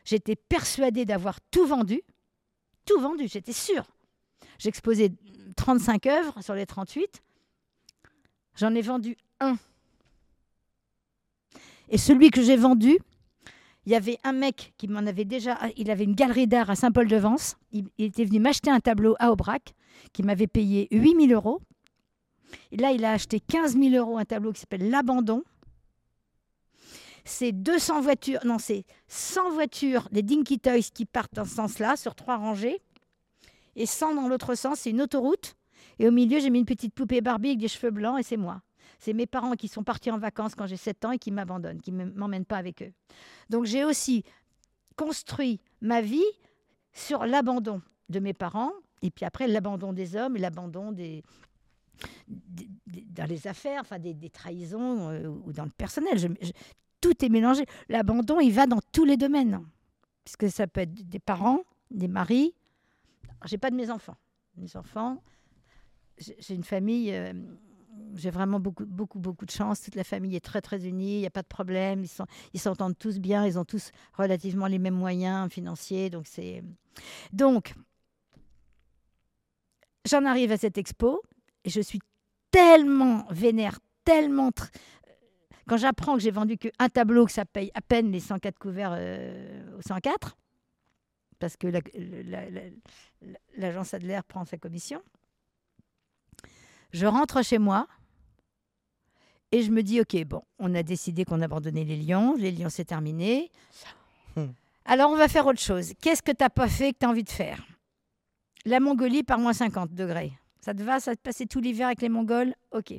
J'étais 0.05 0.37
persuadée 0.37 1.05
d'avoir 1.05 1.41
tout 1.51 1.67
vendu. 1.67 2.01
Tout 2.87 3.01
vendu, 3.01 3.27
j'étais 3.27 3.53
sûre. 3.53 3.87
J'exposais 4.59 5.11
35 5.57 6.07
œuvres 6.07 6.43
sur 6.43 6.55
les 6.55 6.67
38. 6.67 7.23
J'en 8.57 8.75
ai 8.75 8.83
vendu 8.83 9.17
un. 9.41 9.57
Et 11.89 11.99
celui 11.99 12.31
que 12.31 12.43
j'ai 12.43 12.57
vendu, 12.57 12.99
il 13.87 13.93
y 13.93 13.95
avait 13.95 14.19
un 14.25 14.33
mec 14.33 14.73
qui 14.79 14.89
m'en 14.89 15.01
avait 15.01 15.25
déjà. 15.25 15.59
Il 15.77 15.91
avait 15.91 16.05
une 16.05 16.15
galerie 16.15 16.47
d'art 16.47 16.71
à 16.71 16.75
Saint-Paul-de-Vence. 16.75 17.57
Il, 17.73 17.89
était 17.99 18.25
venu 18.25 18.41
m'acheter 18.41 18.71
un 18.71 18.81
tableau 18.81 19.15
à 19.19 19.31
Aubrac 19.31 19.75
qui 20.13 20.23
m'avait 20.23 20.47
payé 20.47 20.89
8000 20.91 21.33
euros. 21.33 21.61
Et 22.71 22.77
là, 22.77 22.93
il 22.93 23.05
a 23.05 23.13
acheté 23.13 23.41
15 23.41 23.77
000 23.77 23.95
euros 23.95 24.17
un 24.17 24.25
tableau 24.25 24.53
qui 24.53 24.61
s'appelle 24.61 24.89
L'Abandon. 24.89 25.43
C'est 27.25 27.53
200 27.53 28.03
voitures, 28.03 28.41
non, 28.45 28.59
c'est 28.59 28.85
100 29.09 29.53
voitures, 29.53 30.09
des 30.13 30.23
Dinky 30.23 30.59
Toys 30.59 30.91
qui 30.93 31.07
partent 31.07 31.35
dans 31.35 31.47
ce 31.47 31.55
sens-là, 31.55 31.97
sur 31.97 32.15
trois 32.15 32.37
rangées. 32.37 32.83
Et 33.77 33.87
100 33.87 34.15
dans 34.15 34.29
l'autre 34.29 34.55
sens, 34.55 34.81
c'est 34.81 34.91
une 34.91 35.03
autoroute. 35.03 35.57
Et 35.99 36.09
au 36.09 36.11
milieu, 36.13 36.41
j'ai 36.41 36.51
mis 36.51 36.59
une 36.59 36.65
petite 36.65 36.95
poupée 36.95 37.21
Barbie 37.21 37.51
avec 37.51 37.61
des 37.61 37.69
cheveux 37.69 37.91
blancs 37.91 38.19
et 38.19 38.23
c'est 38.23 38.37
moi. 38.37 38.63
C'est 38.99 39.13
mes 39.13 39.27
parents 39.27 39.53
qui 39.53 39.69
sont 39.69 39.83
partis 39.83 40.11
en 40.11 40.19
vacances 40.19 40.55
quand 40.55 40.67
j'ai 40.67 40.77
7 40.77 41.05
ans 41.05 41.11
et 41.13 41.19
qui 41.19 41.31
m'abandonnent, 41.31 41.81
qui 41.81 41.93
ne 41.93 42.05
m'emmènent 42.07 42.45
pas 42.45 42.57
avec 42.57 42.83
eux. 42.83 42.93
Donc 43.51 43.65
j'ai 43.65 43.85
aussi 43.85 44.25
construit 44.97 45.61
ma 45.81 46.01
vie 46.01 46.25
sur 46.93 47.27
l'abandon 47.27 47.83
de 48.09 48.21
mes 48.21 48.33
parents 48.33 48.73
et 49.03 49.11
puis 49.11 49.25
après 49.25 49.49
l'abandon 49.49 49.93
des 49.93 50.17
hommes 50.17 50.37
l'abandon 50.37 50.93
dans 52.27 53.27
les 53.29 53.47
affaires, 53.47 53.81
enfin 53.81 53.99
des, 53.99 54.31
trahisons 54.31 55.11
euh, 55.11 55.29
ou 55.29 55.53
dans 55.53 55.65
le 55.65 55.71
personnel. 55.71 56.19
Tout 57.01 57.25
est 57.25 57.29
mélangé. 57.29 57.67
L'abandon, 57.89 58.41
il 58.41 58.53
va 58.53 58.67
dans 58.67 58.81
tous 58.93 59.05
les 59.05 59.17
domaines. 59.17 59.65
Puisque 60.25 60.49
ça 60.51 60.67
peut 60.67 60.81
être 60.81 60.95
des 60.95 61.19
parents, 61.19 61.61
des 61.91 62.09
maris. 62.09 62.55
J'ai 63.45 63.59
pas 63.59 63.71
de 63.71 63.77
mes 63.77 63.91
enfants. 63.91 64.17
Mes 64.57 64.75
enfants, 64.77 65.23
j'ai 66.19 66.55
une 66.55 66.65
famille, 66.65 67.13
euh, 67.15 67.33
j'ai 68.17 68.31
vraiment 68.31 68.61
beaucoup, 68.61 68.87
beaucoup, 68.87 69.19
beaucoup 69.19 69.45
de 69.47 69.51
chance. 69.51 69.81
Toute 69.83 69.95
la 69.95 70.05
famille 70.05 70.37
est 70.37 70.45
très, 70.45 70.61
très 70.61 70.87
unie. 70.87 71.17
Il 71.17 71.21
n'y 71.21 71.27
a 71.27 71.31
pas 71.31 71.43
de 71.43 71.49
problème. 71.49 72.03
Ils 72.05 72.09
sont- 72.09 72.27
ils 72.53 72.61
s'entendent 72.61 72.97
tous 72.99 73.19
bien. 73.19 73.47
Ils 73.47 73.59
ont 73.59 73.65
tous 73.65 73.91
relativement 74.15 74.67
les 74.67 74.79
mêmes 74.79 74.95
moyens 74.95 75.51
financiers. 75.51 76.11
Donc, 76.11 76.27
c'est. 76.27 76.63
Donc, 77.33 77.75
j'en 80.07 80.25
arrive 80.25 80.53
à 80.53 80.57
cette 80.57 80.79
expo 80.79 81.23
et 81.65 81.71
je 81.71 81.81
suis 81.81 82.01
tellement 82.51 83.27
vénère, 83.31 83.79
tellement. 84.05 84.51
Quand 85.67 85.77
j'apprends 85.79 86.15
que 86.15 86.21
j'ai 86.21 86.31
vendu 86.31 86.59
qu'un 86.59 86.89
tableau, 86.89 87.25
que 87.27 87.33
ça 87.33 87.45
paye 87.45 87.71
à 87.75 87.81
peine 87.81 88.11
les 88.13 88.21
104 88.21 88.59
couverts 88.59 88.95
euh, 88.97 89.77
au 89.79 89.83
104, 89.83 90.37
parce 91.39 91.57
que 91.57 91.67
la- 91.67 91.81
la- 91.95 92.51
la- 92.51 92.61
la- 93.23 93.39
l'agence 93.57 93.95
Adler 93.95 94.21
prend 94.29 94.45
sa 94.45 94.59
commission, 94.59 95.03
je 96.95 97.07
rentre 97.07 97.43
chez 97.43 97.59
moi 97.59 97.87
et 99.51 99.63
je 99.63 99.71
me 99.71 99.83
dis, 99.83 100.01
OK, 100.01 100.17
bon, 100.25 100.43
on 100.59 100.75
a 100.75 100.83
décidé 100.83 101.25
qu'on 101.25 101.43
abandonnait 101.43 101.85
les 101.85 101.97
lions, 101.97 102.35
les 102.37 102.53
lions 102.53 102.71
c'est 102.71 102.85
terminé. 102.85 103.51
Hmm. 104.37 104.53
Alors 104.85 105.11
on 105.11 105.17
va 105.17 105.29
faire 105.29 105.47
autre 105.47 105.61
chose. 105.61 105.93
Qu'est-ce 106.01 106.23
que 106.23 106.31
tu 106.31 106.43
n'as 106.43 106.51
pas 106.51 106.69
fait 106.69 106.93
que 106.93 106.99
tu 107.01 107.07
as 107.07 107.11
envie 107.11 107.25
de 107.25 107.31
faire? 107.31 107.67
La 108.65 108.81
Mongolie 108.81 109.25
par 109.25 109.39
moins 109.39 109.53
50 109.53 109.93
degrés. 109.93 110.33
Ça 110.61 110.73
te 110.73 110.83
va, 110.83 111.01
ça 111.01 111.15
te 111.15 111.21
passer 111.21 111.47
tout 111.47 111.61
l'hiver 111.61 111.87
avec 111.87 112.01
les 112.01 112.09
Mongols? 112.09 112.55
OK. 112.71 112.95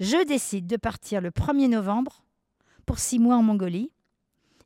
Je 0.00 0.26
décide 0.26 0.66
de 0.66 0.76
partir 0.76 1.20
le 1.20 1.30
1er 1.30 1.68
novembre 1.68 2.24
pour 2.86 2.98
six 2.98 3.18
mois 3.18 3.36
en 3.36 3.42
Mongolie 3.42 3.92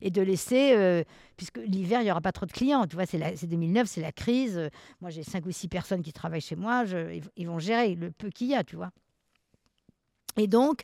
et 0.05 0.11
de 0.11 0.21
laisser, 0.21 0.73
euh, 0.75 1.01
puisque 1.37 1.57
l'hiver, 1.57 2.01
il 2.01 2.03
n'y 2.03 2.11
aura 2.11 2.19
pas 2.19 2.33
trop 2.33 2.45
de 2.45 2.51
clients. 2.51 2.85
Tu 2.87 2.95
vois, 2.97 3.05
c'est 3.05 3.17
la- 3.17 3.37
c'est 3.37 3.47
2009, 3.47 3.87
c'est 3.87 4.01
la 4.01 4.11
crise. 4.11 4.57
Euh, 4.57 4.69
Moi, 4.99 5.09
j'ai 5.09 5.23
cinq 5.23 5.45
ou 5.45 5.51
six 5.51 5.69
personnes 5.69 6.01
qui 6.03 6.11
travaillent 6.11 6.41
chez 6.41 6.57
moi. 6.57 6.83
je- 6.85 7.21
ils, 7.37 7.47
vont 7.47 7.57
gérer 7.57 7.95
le 7.95 8.11
peu 8.11 8.29
qu'il 8.29 8.47
y 8.47 8.55
a, 8.55 8.65
tu 8.65 8.75
vois. 8.75 8.91
Et 10.35 10.47
donc, 10.47 10.83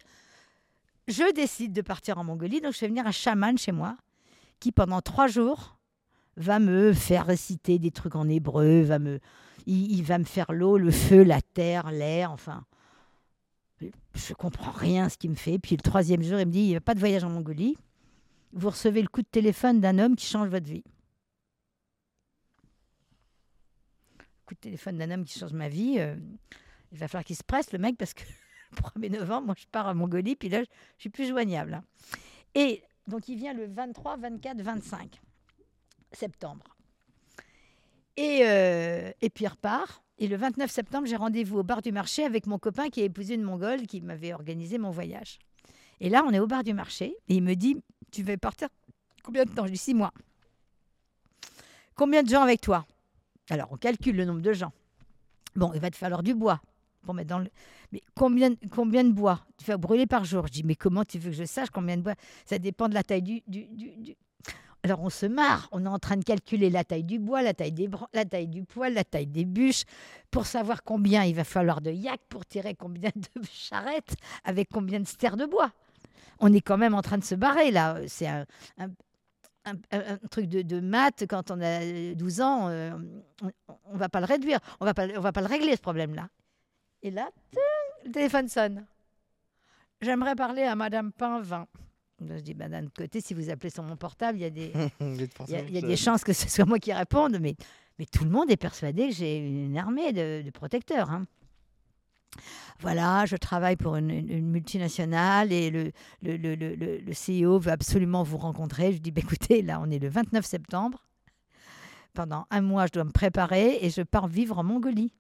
je 1.10 1.34
décide 1.34 1.74
de 1.74 1.82
partir 1.82 2.18
en 2.18 2.24
Mongolie. 2.24 2.62
Donc, 2.62 2.72
je 2.74 2.78
fais 2.78 2.88
venir 2.88 3.06
un 3.06 3.12
chaman 3.12 3.58
chez 3.58 3.74
moi 3.74 3.98
qui, 4.62 4.72
pendant 4.72 5.02
trois 5.02 5.28
jours, 5.28 5.78
va 6.38 6.60
me 6.60 6.94
faire 6.94 7.26
réciter 7.26 7.78
des 7.78 7.92
trucs 7.92 8.16
en 8.16 8.30
hébreu, 8.30 8.84
va 8.84 9.00
me, 9.00 9.20
il, 9.66 10.02
va 10.04 10.18
me 10.18 10.24
faire 10.24 10.54
l'eau, 10.54 10.78
le 10.78 10.92
feu, 10.92 11.24
la 11.24 11.42
terre, 11.42 11.92
l'air, 11.92 12.32
enfin. 12.32 12.64
Je 13.82 14.34
comprends 14.34 14.72
rien 14.72 15.10
ce 15.10 15.18
qu'il 15.18 15.30
me 15.32 15.36
fait. 15.36 15.60
Puis 15.60 15.76
le 15.76 15.82
troisième 15.82 16.22
jour, 16.24 16.40
il 16.40 16.46
me 16.46 16.52
dit, 16.52 16.60
il 16.62 16.68
n'y 16.68 16.76
a 16.78 16.82
pas 16.82 16.94
de 16.94 17.00
voyage 17.00 17.24
en 17.26 17.30
Mongolie. 17.30 17.78
Vous 18.54 18.70
recevez 18.70 19.02
le 19.02 19.08
coup 19.08 19.22
de 19.22 19.28
téléphone 19.28 19.80
d'un 19.80 20.00
homme 20.00 20.16
qui 20.16 20.26
change 20.26 20.50
votre 20.50 20.66
vie. 20.68 20.84
Coup 24.46 24.56
de 24.56 24.60
téléphone 24.60 24.98
d'un 24.98 25.12
homme 25.12 25.26
qui 25.26 25.38
change 25.38 25.54
ma 25.54 25.70
vie. 25.70 25.98
euh, 26.00 26.16
il 26.92 26.98
va 26.98 27.08
falloir 27.08 27.24
qu'il 27.24 27.36
se 27.36 27.44
presse, 27.44 27.72
le 27.72 27.78
mec, 27.80 27.98
parce 27.98 28.14
que 28.16 28.24
le 28.72 28.78
1er 28.78 29.12
novembre, 29.12 29.48
moi, 29.48 29.56
je 29.58 29.66
pars 29.72 29.88
à 29.88 29.94
Mongolie, 29.94 30.36
puis 30.36 30.50
là, 30.50 30.62
je 30.64 30.70
je 30.98 31.02
suis 31.04 31.10
plus 31.10 31.28
joignable. 31.28 31.76
hein. 31.76 31.84
Et 32.56 32.82
donc, 33.08 33.28
il 33.30 33.38
vient 33.38 33.54
le 33.54 33.68
23, 33.68 34.18
24, 34.18 34.62
25 34.62 35.20
septembre. 36.12 36.76
Et, 38.18 38.42
euh, 38.44 39.12
et 39.22 39.30
puis, 39.30 39.46
il 39.46 39.48
repart. 39.48 40.04
Et 40.18 40.28
le 40.28 40.36
29 40.36 40.70
septembre, 40.70 41.08
j'ai 41.08 41.16
rendez-vous 41.16 41.60
au 41.60 41.64
bar 41.64 41.82
du 41.82 41.92
marché 41.92 42.26
avec 42.26 42.46
mon 42.48 42.58
copain 42.60 42.90
qui 42.90 43.02
a 43.02 43.06
épousé 43.06 43.36
une 43.36 43.44
Mongole 43.44 43.88
qui 43.88 44.02
m'avait 44.02 44.34
organisé 44.34 44.78
mon 44.78 44.90
voyage. 44.92 45.40
Et 46.02 46.10
là, 46.10 46.24
on 46.28 46.32
est 46.32 46.40
au 46.40 46.48
bar 46.48 46.64
du 46.64 46.74
marché 46.74 47.16
et 47.28 47.36
il 47.36 47.44
me 47.44 47.56
dit 47.56 47.78
Tu 48.12 48.24
veux 48.24 48.38
partir 48.38 48.70
combien 49.24 49.46
de 49.46 49.52
temps? 49.52 49.66
Je 49.66 49.72
dis 49.72 49.78
Six 49.78 49.94
mois. 49.94 50.12
Combien 51.96 52.24
de 52.24 52.30
gens 52.30 52.42
avec 52.42 52.62
toi? 52.62 52.86
Alors, 53.50 53.68
on 53.72 53.78
calcule 53.78 54.16
le 54.16 54.26
nombre 54.26 54.42
de 54.42 54.54
gens. 54.54 54.72
Bon, 55.56 55.72
il 55.74 55.80
va 55.82 55.90
te 55.90 55.98
falloir 55.98 56.24
du 56.24 56.34
bois 56.34 56.62
pour 57.04 57.14
mettre 57.14 57.30
dans 57.30 57.40
le. 57.40 57.50
Mais 57.92 58.02
combien, 58.16 58.54
combien 58.72 59.04
de 59.04 59.12
bois? 59.12 59.42
Tu 59.58 59.66
vas 59.66 59.78
brûler 59.78 60.06
par 60.06 60.24
jour 60.24 60.48
Je 60.48 60.52
dis 60.54 60.64
Mais 60.64 60.76
comment 60.76 61.04
tu 61.04 61.18
veux 61.20 61.32
que 61.32 61.36
je 61.36 61.44
sache 61.44 61.70
combien 61.72 61.98
de 61.98 62.02
bois? 62.04 62.16
Ça 62.46 62.60
dépend 62.60 62.88
de 62.88 62.94
la 62.94 63.04
taille 63.04 63.24
du. 63.24 63.42
du, 63.48 63.66
du- 63.66 64.16
Alors, 64.84 65.02
on 65.02 65.10
se 65.10 65.26
marre. 65.26 65.68
On 65.72 65.84
est 65.86 65.90
en 65.90 66.00
train 66.00 66.16
de 66.16 66.24
calculer 66.24 66.70
la 66.70 66.84
taille 66.86 67.04
du 67.04 67.20
bois, 67.20 67.42
la 67.42 67.54
taille 67.54 67.72
des 67.74 67.90
la 68.14 68.24
taille 68.26 68.48
du 68.48 68.64
poêle, 68.64 68.94
la 68.94 69.04
taille 69.04 69.28
des 69.28 69.44
bûches, 69.46 69.84
pour 70.32 70.46
savoir 70.46 70.84
combien 70.84 71.26
il 71.26 71.36
va 71.36 71.44
falloir 71.44 71.82
de 71.82 71.92
yak 71.92 72.22
pour 72.30 72.46
tirer 72.46 72.76
combien 72.76 73.12
de 73.16 73.44
charrettes 73.52 74.16
avec 74.46 74.70
combien 74.72 75.00
de 75.02 75.08
stères 75.08 75.36
de 75.36 75.46
bois 75.46 75.72
on 76.40 76.52
est 76.54 76.62
quand 76.62 76.78
même 76.78 76.94
en 76.94 77.02
train 77.02 77.18
de 77.18 77.24
se 77.24 77.36
barrer 77.36 77.72
là. 77.72 77.98
C'est 78.08 78.28
un, 78.28 78.46
un- 78.78 78.90
un- 79.66 79.74
un- 79.92 80.14
un 80.14 80.18
truc 80.32 80.48
de, 80.48 80.62
de 80.62 80.80
maths 80.80 81.26
quand 81.30 81.52
on 81.52 81.60
a 81.62 82.14
12 82.16 82.42
ans. 82.42 82.70
euh, 82.70 82.92
on 83.86 83.94
ne 83.94 83.98
va 84.00 84.10
pas 84.10 84.20
le 84.20 84.26
réduire, 84.26 84.60
on 84.80 84.86
va 84.86 84.94
pas, 84.94 85.08
on 85.16 85.22
va 85.22 85.32
pas 85.32 85.42
le 85.42 85.48
régler 85.48 85.76
ce 85.76 85.82
problème-là. 85.82 86.30
Et 87.04 87.12
là, 87.12 87.30
le 88.06 88.12
téléphone 88.12 88.48
sonne. 88.48 88.86
J'aimerais 90.02 90.36
parler 90.36 90.64
à 90.64 90.76
Madame 90.76 91.12
Pinvin. 91.12 91.68
Je 92.22 92.40
dis, 92.42 92.54
ben, 92.54 92.70
d'un 92.70 92.84
autre 92.86 92.94
côté, 92.98 93.22
si 93.22 93.34
vous 93.34 93.50
appelez 93.50 93.70
sur 93.70 93.84
mon 93.84 93.96
portable, 93.96 94.38
il 94.38 94.42
y 94.42 94.46
a 94.46 94.50
des, 94.50 94.72
il 95.02 95.54
y 95.54 95.56
a, 95.56 95.62
il 95.62 95.74
y 95.74 95.78
a 95.78 95.82
des 95.82 95.96
chances 95.98 96.24
que 96.24 96.34
ce 96.34 96.50
soit 96.50 96.66
moi 96.66 96.80
qui 96.80 96.92
réponde, 96.94 97.38
mais, 97.40 97.56
mais 97.98 98.06
tout 98.06 98.24
le 98.26 98.30
monde 98.30 98.50
est 98.52 98.58
persuadé 98.58 99.08
que 99.10 99.14
j'ai 99.16 99.38
une 99.38 99.78
armée 99.78 100.12
de, 100.14 100.42
de 100.42 100.50
protecteurs. 100.52 101.10
hein. 101.10 101.26
Voilà, 102.80 103.26
je 103.26 103.36
travaille 103.36 103.76
pour 103.76 103.96
une, 103.98 104.42
multinationale 104.42 105.52
et 105.52 105.70
le, 105.70 105.92
le, 106.22 106.38
le, 106.38 106.56
le- 106.56 107.14
CEO 107.14 107.60
veut 107.60 107.72
absolument 107.72 108.24
vous 108.24 108.38
rencontrer. 108.38 108.94
Je 108.94 109.00
dis, 109.00 109.12
bah, 109.12 109.22
écoutez, 109.24 109.62
là, 109.62 109.80
on 109.82 109.90
est 109.90 110.00
le 110.00 110.08
29 110.10 110.46
septembre. 110.46 111.04
Pendant 112.14 112.48
un 112.50 112.62
mois, 112.62 112.86
je 112.88 112.94
dois 112.94 113.04
me 113.04 113.12
préparer 113.12 113.80
et 113.82 113.90
je 113.90 114.02
pars 114.02 114.28
vivre 114.28 114.58
en 114.58 114.64
Mongolie. 114.64 115.12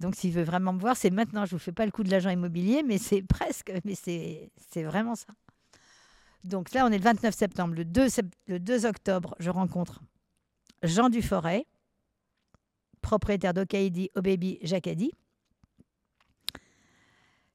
Donc, 0.00 0.14
s'il 0.14 0.32
veut 0.32 0.42
vraiment 0.44 0.72
me 0.72 0.78
voir, 0.78 0.96
c'est 0.96 1.10
maintenant. 1.10 1.46
Je 1.46 1.54
ne 1.54 1.58
vous 1.58 1.64
fais 1.64 1.72
pas 1.72 1.84
le 1.84 1.90
coup 1.90 2.02
de 2.04 2.10
l'agent 2.10 2.30
immobilier, 2.30 2.82
mais 2.84 2.98
c'est 2.98 3.22
presque, 3.28 3.72
mais 3.84 3.94
c'est 3.94 4.50
vraiment 4.84 5.14
ça. 5.16 5.26
Donc 6.44 6.72
là, 6.72 6.86
on 6.86 6.92
est 6.92 6.98
le 6.98 7.04
29 7.04 7.34
septembre. 7.34 7.74
Le 7.74 7.84
2, 7.84 8.08
sept- 8.08 8.32
le 8.46 8.60
2 8.60 8.86
octobre, 8.86 9.34
je 9.40 9.50
rencontre 9.50 10.00
Jean 10.84 11.08
Duforêt, 11.08 11.66
propriétaire 13.02 13.52
d'Okaidi 13.54 14.10
baby 14.14 14.58
Jacadi, 14.62 15.12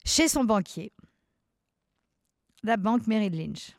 chez 0.06 0.28
son 0.28 0.44
banquier, 0.44 0.92
la 2.64 2.78
banque 2.78 3.08
Merrill 3.08 3.38
Lynch. 3.38 3.76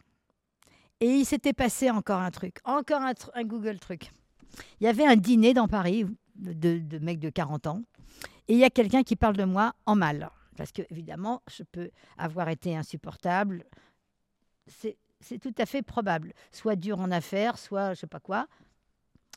Et 1.01 1.09
il 1.09 1.25
s'était 1.25 1.53
passé 1.53 1.91
encore 1.91 2.21
un 2.21 2.31
truc, 2.31 2.59
encore 2.65 3.03
un, 3.03 3.45
Google 3.45 3.79
truc. 3.79 4.13
Il 4.81 4.85
y 4.85 4.87
avait 4.87 5.05
un 5.05 5.17
dîner 5.17 5.55
dans 5.55 5.67
Paris 5.67 6.07
de, 6.37 6.99
mecs 6.99 7.19
de 7.19 7.31
40 7.31 7.67
ans, 7.67 7.83
et 8.49 8.55
il 8.55 8.59
y 8.59 8.65
a 8.65 8.71
quelqu'un 8.71 9.03
qui 9.03 9.17
parle 9.17 9.37
de 9.37 9.45
moi 9.45 9.75
en 9.87 9.97
mal. 9.97 10.31
Parce 10.57 10.71
que, 10.71 10.83
évidemment, 10.91 11.43
je 11.51 11.63
peux 11.63 11.91
avoir 12.19 12.49
été 12.49 12.77
insupportable. 12.77 13.65
C'est 14.67 15.39
tout 15.41 15.55
à 15.59 15.67
fait 15.67 15.83
probable. 15.83 16.35
Soit 16.53 16.77
dur 16.77 17.01
en 17.01 17.11
affaires, 17.11 17.59
soit 17.59 17.95
je 17.95 18.01
sais 18.01 18.07
pas 18.07 18.21
quoi. 18.21 18.47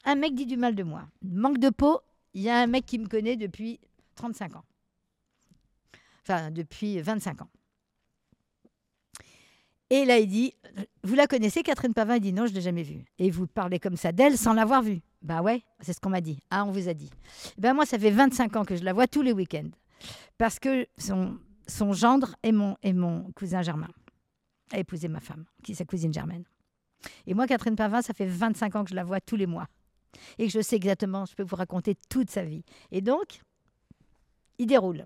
un 0.03 0.16
mec 0.16 0.35
dit 0.35 0.46
du 0.46 0.58
mal 0.58 0.76
de 0.76 0.84
moi. 0.84 1.08
Manque 1.24 1.58
de 1.58 1.69
peau, 1.69 2.01
il 2.34 2.42
y 2.42 2.50
a 2.50 2.60
un 2.60 2.68
mec 2.68 2.85
qui 2.85 3.00
me 3.00 3.08
connaît 3.08 3.38
depuis 3.38 3.80
35 4.16 4.58
ans. 4.58 4.66
Enfin, 6.28 6.50
depuis 6.50 7.00
25 7.02 7.44
ans. 7.44 7.50
Et 9.92 10.06
là, 10.06 10.18
il 10.18 10.28
dit 10.28 10.54
Vous 11.04 11.14
la 11.14 11.28
connaissez, 11.28 11.62
Catherine 11.62 11.94
Pavin 11.94 12.16
Il 12.16 12.22
dit 12.22 12.34
Non, 12.34 12.48
je 12.48 12.52
ne 12.52 12.56
l'ai 12.56 12.62
jamais 12.62 12.84
vue. 12.84 13.06
Et 13.20 13.30
vous 13.30 13.46
parlez 13.48 13.80
comme 13.80 13.96
ça 13.96 14.12
d'elle 14.12 14.38
sans 14.38 14.54
l'avoir 14.54 14.82
vue 14.82 15.02
Bah 15.22 15.42
ouais, 15.42 15.64
c'est 15.82 15.94
ce 15.94 16.00
qu'on 16.00 16.10
m'a 16.10 16.22
dit. 16.22 16.40
Ah, 16.50 16.66
on 16.66 16.72
vous 16.72 16.90
a 16.90 16.94
dit. 16.94 17.12
Ben 17.58 17.74
moi, 17.74 17.86
ça 17.86 18.00
fait 18.00 18.10
25 18.10 18.56
ans 18.56 18.66
que 18.66 18.76
je 18.76 18.84
la 18.84 18.94
vois 18.94 19.08
tous 19.08 19.22
les 19.22 19.32
week-ends. 19.32 19.70
Parce 20.38 20.60
que 20.60 20.88
son, 20.98 21.38
gendre 21.94 22.36
est 22.44 22.52
mon, 22.52 22.76
est 22.82 22.94
mon 22.94 23.32
cousin 23.34 23.62
Germain. 23.62 23.90
A 24.72 24.80
épousé 24.80 25.08
ma 25.08 25.20
femme, 25.20 25.46
qui 25.64 25.74
est 25.74 25.76
sa 25.76 25.86
cousine 25.86 26.14
Germaine. 26.14 26.44
Et 27.28 27.36
moi, 27.36 27.46
Catherine 27.46 27.76
Pavin, 27.76 28.02
ça 28.02 28.16
fait 28.16 28.26
25 28.26 28.76
ans 28.76 28.84
que 28.84 28.90
je 28.90 28.96
la 28.96 29.04
vois 29.04 29.22
tous 29.22 29.36
les 29.36 29.46
mois. 29.46 29.68
Et 30.40 30.48
que 30.48 30.52
je 30.52 30.62
sais 30.62 30.78
exactement, 30.78 31.26
je 31.26 31.36
peux 31.36 31.44
vous 31.44 31.56
raconter 31.56 31.96
toute 32.10 32.32
sa 32.32 32.44
vie. 32.44 32.64
Et 32.92 33.02
donc, 33.02 33.42
il 34.58 34.66
déroule. 34.66 35.06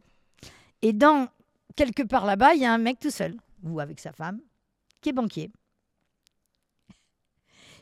Et 0.82 0.94
dans, 0.94 1.28
quelque 1.76 2.04
part 2.04 2.26
là-bas, 2.26 2.54
il 2.56 2.62
y 2.62 2.66
a 2.66 2.74
un 2.74 2.78
mec 2.78 3.00
tout 3.00 3.12
seul, 3.12 3.36
ou 3.64 3.80
avec 3.80 4.00
sa 4.00 4.12
femme, 4.12 4.42
qui 5.02 5.10
est 5.10 5.14
banquier. 5.14 5.52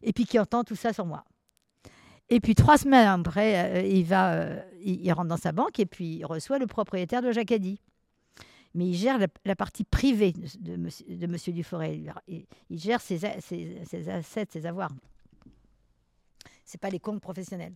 Et 0.03 0.13
puis 0.13 0.25
qui 0.25 0.37
entend 0.39 0.63
tout 0.63 0.75
ça 0.75 0.93
sur 0.93 1.05
moi. 1.05 1.25
Et 2.29 2.39
puis 2.39 2.55
trois 2.55 2.77
semaines 2.77 3.07
après, 3.07 3.77
euh, 3.77 3.87
il, 3.87 4.03
va, 4.03 4.33
euh, 4.33 4.61
il, 4.81 5.11
rentre 5.13 5.29
dans 5.29 5.37
sa 5.37 5.53
banque 5.53 5.79
et 5.79 5.85
puis 5.85 6.17
il 6.17 6.25
reçoit 6.25 6.59
le 6.59 6.67
propriétaire 6.67 7.21
de 7.21 7.31
Jacadi. 7.31 7.79
Mais 8.73 8.85
il 8.87 8.95
gère 8.95 9.17
la, 9.45 9.55
partie 9.55 9.85
privée 9.85 10.33
de, 10.33 10.47
de 10.59 10.75
monsieur, 10.75 11.05
de 11.07 11.25
monsieur. 11.25 11.53
Il, 11.55 12.79
gère 12.79 13.01
ses, 13.01 13.19
ses, 13.39 13.81
ses 13.85 14.09
assets, 14.09 14.47
ses 14.51 14.65
avoirs. 14.65 14.91
C'est 16.65 16.79
pas 16.79 16.89
les 16.89 16.99
comptes 16.99 17.21
professionnels. 17.21 17.73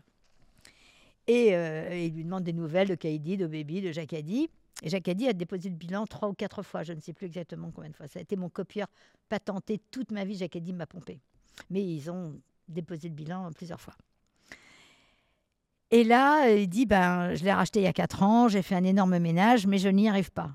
Et 1.28 1.56
euh, 1.56 1.96
il 1.96 2.14
lui 2.14 2.24
demande 2.26 2.44
des 2.44 2.54
nouvelles 2.54 2.90
de 2.90 2.96
Kaidi, 2.96 3.38
de 3.38 3.48
Baby, 3.48 3.82
de 3.82 3.92
Jacadi. 3.92 4.50
Et 4.84 4.90
Jacadi 4.90 5.28
a 5.28 5.34
déposé 5.34 5.70
le 5.70 5.76
bilan 5.76 6.06
trois 6.08 6.30
ou 6.30 6.34
quatre 6.34 6.64
fois. 6.64 6.84
Je 6.84 6.94
ne 6.94 7.00
sais 7.00 7.14
plus 7.14 7.28
exactement 7.28 7.72
combien 7.72 7.90
de 7.90 7.96
fois. 7.96 8.08
Ça 8.08 8.20
a 8.20 8.22
été 8.22 8.36
mon 8.36 8.50
copieur 8.50 8.88
patenté 9.30 9.80
toute 9.92 10.12
ma 10.12 10.26
vie. 10.26 10.36
Jacadi 10.36 10.74
m'a 10.74 10.88
pompé. 10.88 11.20
Mais 11.70 11.84
ils 11.84 12.10
ont 12.10 12.40
déposé 12.68 13.10
le 13.10 13.14
bilan 13.16 13.52
plusieurs 13.52 13.80
fois. 13.80 13.96
Et 15.92 16.04
là, 16.06 16.50
il 16.50 16.68
dit 16.70 16.86
ben, 16.86 17.36
Je 17.36 17.44
l'ai 17.44 17.52
racheté 17.52 17.82
il 17.82 17.84
y 17.84 17.88
a 17.88 17.94
quatre 17.94 18.24
ans, 18.24 18.48
j'ai 18.48 18.62
fait 18.62 18.76
un 18.76 18.84
énorme 18.84 19.20
ménage, 19.20 19.68
mais 19.68 19.78
je 19.78 19.90
n'y 19.90 20.08
arrive 20.08 20.32
pas. 20.32 20.52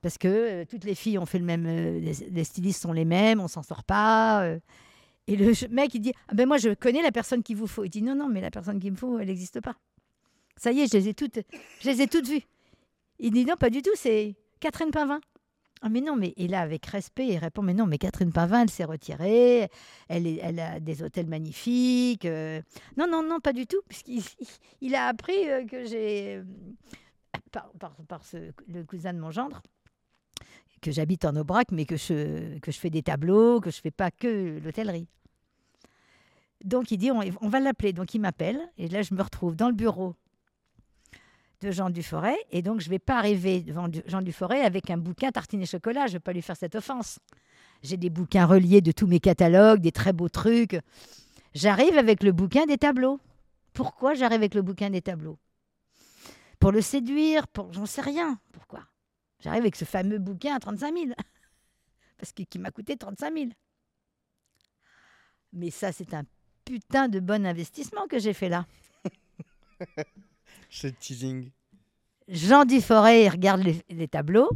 Parce 0.00 0.18
que 0.18 0.28
euh, 0.28 0.64
toutes 0.64 0.84
les 0.84 0.94
filles 0.94 1.18
ont 1.18 1.26
fait 1.26 1.38
le 1.38 1.44
même. 1.44 1.66
euh, 1.66 1.98
les, 1.98 2.44
stylistes 2.44 2.80
sont 2.80 2.92
les 2.92 3.04
mêmes, 3.04 3.40
on 3.40 3.48
s'en 3.48 3.62
sort 3.62 3.82
pas. 3.82 4.44
euh. 4.44 4.60
Et 5.26 5.34
le 5.36 5.52
mec, 5.70 5.92
il 5.94 6.00
dit 6.00 6.12
ah 6.28 6.34
ben 6.34 6.46
Moi, 6.46 6.58
je 6.58 6.72
connais 6.74 7.02
la 7.02 7.10
personne 7.10 7.42
qu'il 7.42 7.56
vous 7.56 7.66
faut. 7.66 7.82
Il 7.82 7.90
dit 7.90 8.02
Non, 8.02 8.14
non, 8.14 8.28
mais 8.28 8.40
la 8.40 8.52
personne 8.52 8.78
qu'il 8.78 8.92
me 8.92 8.96
faut, 8.96 9.18
elle 9.18 9.26
n'existe 9.26 9.60
pas. 9.60 9.74
Ça 10.56 10.70
y 10.70 10.80
est, 10.80 10.92
je 10.92 10.96
les 10.96 11.08
ai 11.08 11.14
toutes, 11.14 11.40
je 11.80 11.90
les 11.90 12.02
ai 12.02 12.06
toutes 12.06 12.28
vues. 12.28 12.42
Il 13.18 13.30
dit 13.32 13.44
Non, 13.44 13.56
pas 13.56 13.70
du 13.70 13.82
tout, 13.82 13.94
c'est 13.94 14.36
Catherine 14.60 14.90
Pavin. 14.90 15.20
Ah 15.82 15.90
mais 15.90 16.00
non, 16.00 16.16
mais 16.16 16.32
et 16.38 16.48
là 16.48 16.62
avec 16.62 16.86
respect, 16.86 17.26
il 17.28 17.36
répond 17.36 17.60
mais 17.60 17.74
non, 17.74 17.86
mais 17.86 17.98
Catherine 17.98 18.32
Pavin, 18.32 18.62
elle 18.62 18.70
s'est 18.70 18.84
retirée, 18.86 19.68
elle, 20.08 20.58
a 20.58 20.80
des 20.80 21.02
hôtels 21.02 21.26
magnifiques. 21.26 22.24
euh. 22.24 22.62
Non, 22.96 23.06
non, 23.06 23.22
non, 23.22 23.40
pas 23.40 23.52
du 23.52 23.66
tout, 23.66 23.80
puisqu'il 23.86 24.22
il 24.80 24.94
a 24.94 25.06
appris 25.08 25.48
euh, 25.50 25.66
que 25.66 25.84
j'ai, 25.84 26.36
euh, 26.36 26.44
par 28.08 28.24
ce- 28.24 28.52
le 28.68 28.84
cousin 28.84 29.12
de 29.12 29.18
mon 29.18 29.30
gendre, 29.30 29.62
que 30.80 30.90
j'habite 30.90 31.26
en 31.26 31.36
Aubrac, 31.36 31.70
mais 31.72 31.84
que 31.84 31.96
je, 31.96 32.58
que 32.60 32.72
je 32.72 32.78
fais 32.78 32.90
des 32.90 33.02
tableaux, 33.02 33.60
que 33.60 33.70
je 33.70 33.80
fais 33.82 33.90
pas 33.90 34.10
que 34.10 34.58
l'hôtellerie. 34.64 35.08
Donc 36.64 36.90
il 36.90 36.96
dit 36.96 37.10
on, 37.10 37.20
on 37.42 37.48
va 37.48 37.60
l'appeler, 37.60 37.92
donc 37.92 38.14
il 38.14 38.20
m'appelle, 38.20 38.60
et 38.78 38.88
là 38.88 39.02
je 39.02 39.12
me 39.14 39.22
retrouve 39.22 39.56
dans 39.56 39.68
le 39.68 39.74
bureau 39.74 40.14
de 41.60 41.70
Jean 41.70 41.90
Duforêt. 41.90 42.36
Et 42.50 42.62
donc, 42.62 42.80
je 42.80 42.86
ne 42.86 42.90
vais 42.90 42.98
pas 42.98 43.18
arriver 43.18 43.60
devant 43.60 43.88
Jean 44.06 44.22
Duforêt 44.22 44.62
avec 44.62 44.90
un 44.90 44.96
bouquin 44.96 45.30
tartine 45.30 45.62
et 45.62 45.66
chocolat. 45.66 46.06
Je 46.06 46.12
ne 46.12 46.16
vais 46.16 46.20
pas 46.20 46.32
lui 46.32 46.42
faire 46.42 46.56
cette 46.56 46.74
offense. 46.74 47.18
J'ai 47.82 47.96
des 47.96 48.10
bouquins 48.10 48.46
reliés 48.46 48.80
de 48.80 48.92
tous 48.92 49.06
mes 49.06 49.20
catalogues, 49.20 49.80
des 49.80 49.92
très 49.92 50.12
beaux 50.12 50.28
trucs. 50.28 50.78
J'arrive 51.54 51.96
avec 51.98 52.22
le 52.22 52.32
bouquin 52.32 52.66
des 52.66 52.78
tableaux. 52.78 53.20
Pourquoi 53.72 54.14
j'arrive 54.14 54.38
avec 54.38 54.54
le 54.54 54.62
bouquin 54.62 54.90
des 54.90 55.02
tableaux? 55.02 55.38
Pour 56.58 56.72
le 56.72 56.80
séduire, 56.80 57.46
pour 57.48 57.72
j'en 57.72 57.86
sais 57.86 58.00
rien. 58.00 58.38
Pourquoi? 58.52 58.80
J'arrive 59.40 59.62
avec 59.62 59.76
ce 59.76 59.84
fameux 59.84 60.18
bouquin 60.18 60.54
à 60.54 60.58
35 60.58 60.94
000. 60.94 61.06
Parce 62.18 62.32
que 62.32 62.42
qui 62.42 62.58
m'a 62.58 62.70
coûté 62.70 62.96
35 62.96 63.34
000. 63.34 63.46
Mais 65.52 65.70
ça, 65.70 65.92
c'est 65.92 66.14
un 66.14 66.24
putain 66.64 67.08
de 67.08 67.20
bon 67.20 67.46
investissement 67.46 68.06
que 68.06 68.18
j'ai 68.18 68.32
fait 68.32 68.48
là. 68.48 68.66
Teasing. 71.00 71.50
Jean 72.28 72.64
Duforêt, 72.64 73.24
il 73.24 73.28
regarde 73.28 73.62
les, 73.88 74.08
tableaux. 74.08 74.50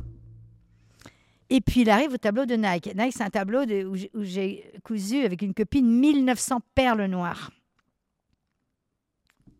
Et 1.48 1.60
puis 1.60 1.80
il 1.82 1.90
arrive 1.90 2.12
au 2.12 2.16
tableau 2.18 2.46
de 2.46 2.54
Nike. 2.54 2.94
Nike, 2.94 3.12
c'est 3.16 3.22
un 3.22 3.30
tableau 3.30 3.62
où 3.64 4.24
j'ai- 4.24 4.72
cousu 4.84 5.24
avec 5.24 5.42
une 5.42 5.54
copine 5.54 5.86
1900 5.88 6.60
perles 6.74 7.04
noires. 7.06 7.50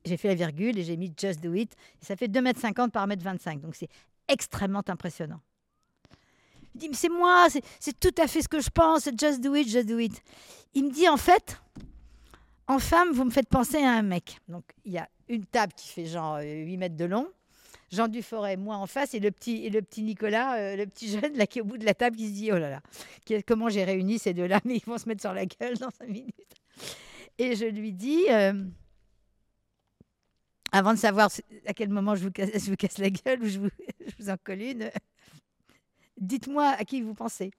J'ai 0.05 0.17
fait 0.17 0.29
la 0.29 0.35
virgule 0.35 0.79
et 0.79 0.83
j'ai 0.85 0.97
mis 0.97 1.13
Just 1.17 1.41
Do 1.43 1.55
It. 1.55 1.75
Ça 2.01 2.17
fait 2.17 2.29
2,50 2.29 2.85
m 2.85 2.91
par 2.91 3.07
1,25 3.07 3.53
m. 3.53 3.61
Donc 3.61 3.75
c'est 3.75 3.89
extrêmement 4.29 4.83
impressionnant. 4.89 5.41
Il 6.75 6.81
dit, 6.81 6.89
mais 6.89 6.95
c'est 6.95 7.09
moi, 7.09 7.49
c'est- 7.51 7.99
tout 7.99 8.15
à 8.23 8.29
fait 8.29 8.43
ce 8.43 8.49
que 8.49 8.61
je 8.61 8.71
pense, 8.71 9.09
Just 9.19 9.41
Do 9.41 9.55
It, 9.57 9.69
Just 9.69 9.89
Do 9.89 9.99
It. 9.99 10.23
Il 10.75 10.85
me 10.85 10.91
dit, 10.91 11.09
en 11.09 11.17
fait, 11.17 11.61
en 12.69 12.79
femme, 12.79 13.11
vous 13.13 13.25
me 13.25 13.31
faites 13.31 13.49
penser 13.49 13.79
à 13.79 13.91
un 13.93 14.03
mec. 14.03 14.39
Donc 14.49 14.65
il 14.85 14.93
y 14.93 14.99
a 14.99 15.09
une 15.31 15.47
table 15.47 15.73
qui 15.75 15.89
fait 15.89 16.07
genre 16.07 16.37
euh, 16.37 16.43
8 16.43 16.77
mètres 16.77 16.97
de 16.97 17.05
long. 17.05 17.29
Jean 17.91 18.07
Duforêt, 18.07 18.57
moi 18.57 18.77
en 18.77 18.87
face, 18.87 19.15
et 19.15 19.21
le 19.21 19.31
petit, 19.31 19.65
et 19.67 19.71
le 19.71 19.83
petit 19.83 20.03
Nicolas, 20.03 20.57
euh, 20.59 20.77
le 20.77 20.87
petit 20.87 21.09
jeune 21.21 21.37
là 21.37 21.47
qui 21.47 21.59
est 21.59 21.63
au 21.63 21.65
bout 21.65 21.79
de 21.79 21.85
la 21.85 21.95
table, 21.95 22.17
qui 22.17 22.29
se 22.29 22.33
dit 22.33 22.53
Oh 22.53 22.59
là 22.59 22.71
là, 22.71 22.83
comment 23.47 23.69
j'ai 23.69 23.85
réuni 23.85 24.19
ces 24.19 24.35
deux-là, 24.35 24.61
mais 24.65 24.77
ils 24.77 24.85
vont 24.85 24.99
se 24.99 25.09
mettre 25.09 25.23
sur 25.23 25.33
la 25.33 25.47
gueule 25.47 25.77
dans 25.79 25.91
cinq 25.91 26.09
minutes. 26.09 26.35
Et 27.39 27.57
je 27.57 27.65
lui 27.65 27.93
dis, 27.93 28.27
euh, 28.31 28.65
avant 30.73 30.93
de 30.93 30.99
savoir 30.99 31.31
à 31.67 31.75
quel 31.75 31.89
moment 31.89 32.15
je 32.15 32.25
vous 32.25 32.31
casse, 32.31 32.99
la 32.99 33.11
gueule 33.11 33.43
ou 33.43 33.47
je 33.47 33.59
vous, 33.59 33.71
je 34.07 34.13
vous 34.19 34.31
en 34.31 34.37
colle 34.37 34.63
une, 34.63 34.83
euh, 34.83 34.91
dites-moi 36.19 36.69
à 36.69 36.85
qui 36.85 37.03
vous 37.03 37.15
pensez. 37.15 37.51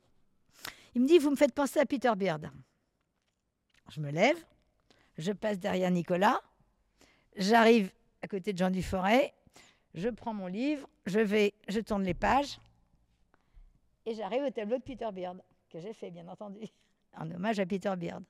Il 0.94 1.02
me 1.02 1.08
dit 1.08 1.20
Vous 1.20 1.32
me 1.32 1.36
faites 1.36 1.54
penser 1.54 1.80
à 1.80 1.86
Peter 1.86 2.12
Beard. 2.16 2.52
Je 3.90 4.00
me 4.00 4.12
lève, 4.12 4.38
je 5.18 5.32
passe 5.32 5.60
derrière 5.60 5.92
Nicolas, 5.92 6.40
j'arrive 7.36 7.92
à 8.22 8.28
côté 8.28 8.54
de 8.54 8.58
Jean 8.58 8.70
Duforêt, 8.70 9.34
je 9.94 10.10
prends 10.10 10.34
mon 10.34 10.48
livre, 10.48 10.88
je 11.06 11.20
vais, 11.20 11.54
je 11.68 11.80
tourne 11.80 12.04
les 12.04 12.14
pages 12.14 12.60
et 14.06 14.16
j'arrive 14.16 14.44
au 14.44 14.50
tableau 14.50 14.78
de 14.78 14.84
Peter 14.84 15.10
Beard, 15.14 15.38
que 15.70 15.80
j'ai 15.80 15.94
fait 15.94 16.12
bien 16.12 16.28
entendu, 16.28 16.60
en 17.18 17.30
hommage 17.32 17.60
à 17.60 17.66
Peter 17.66 17.94
Beard. 17.98 18.24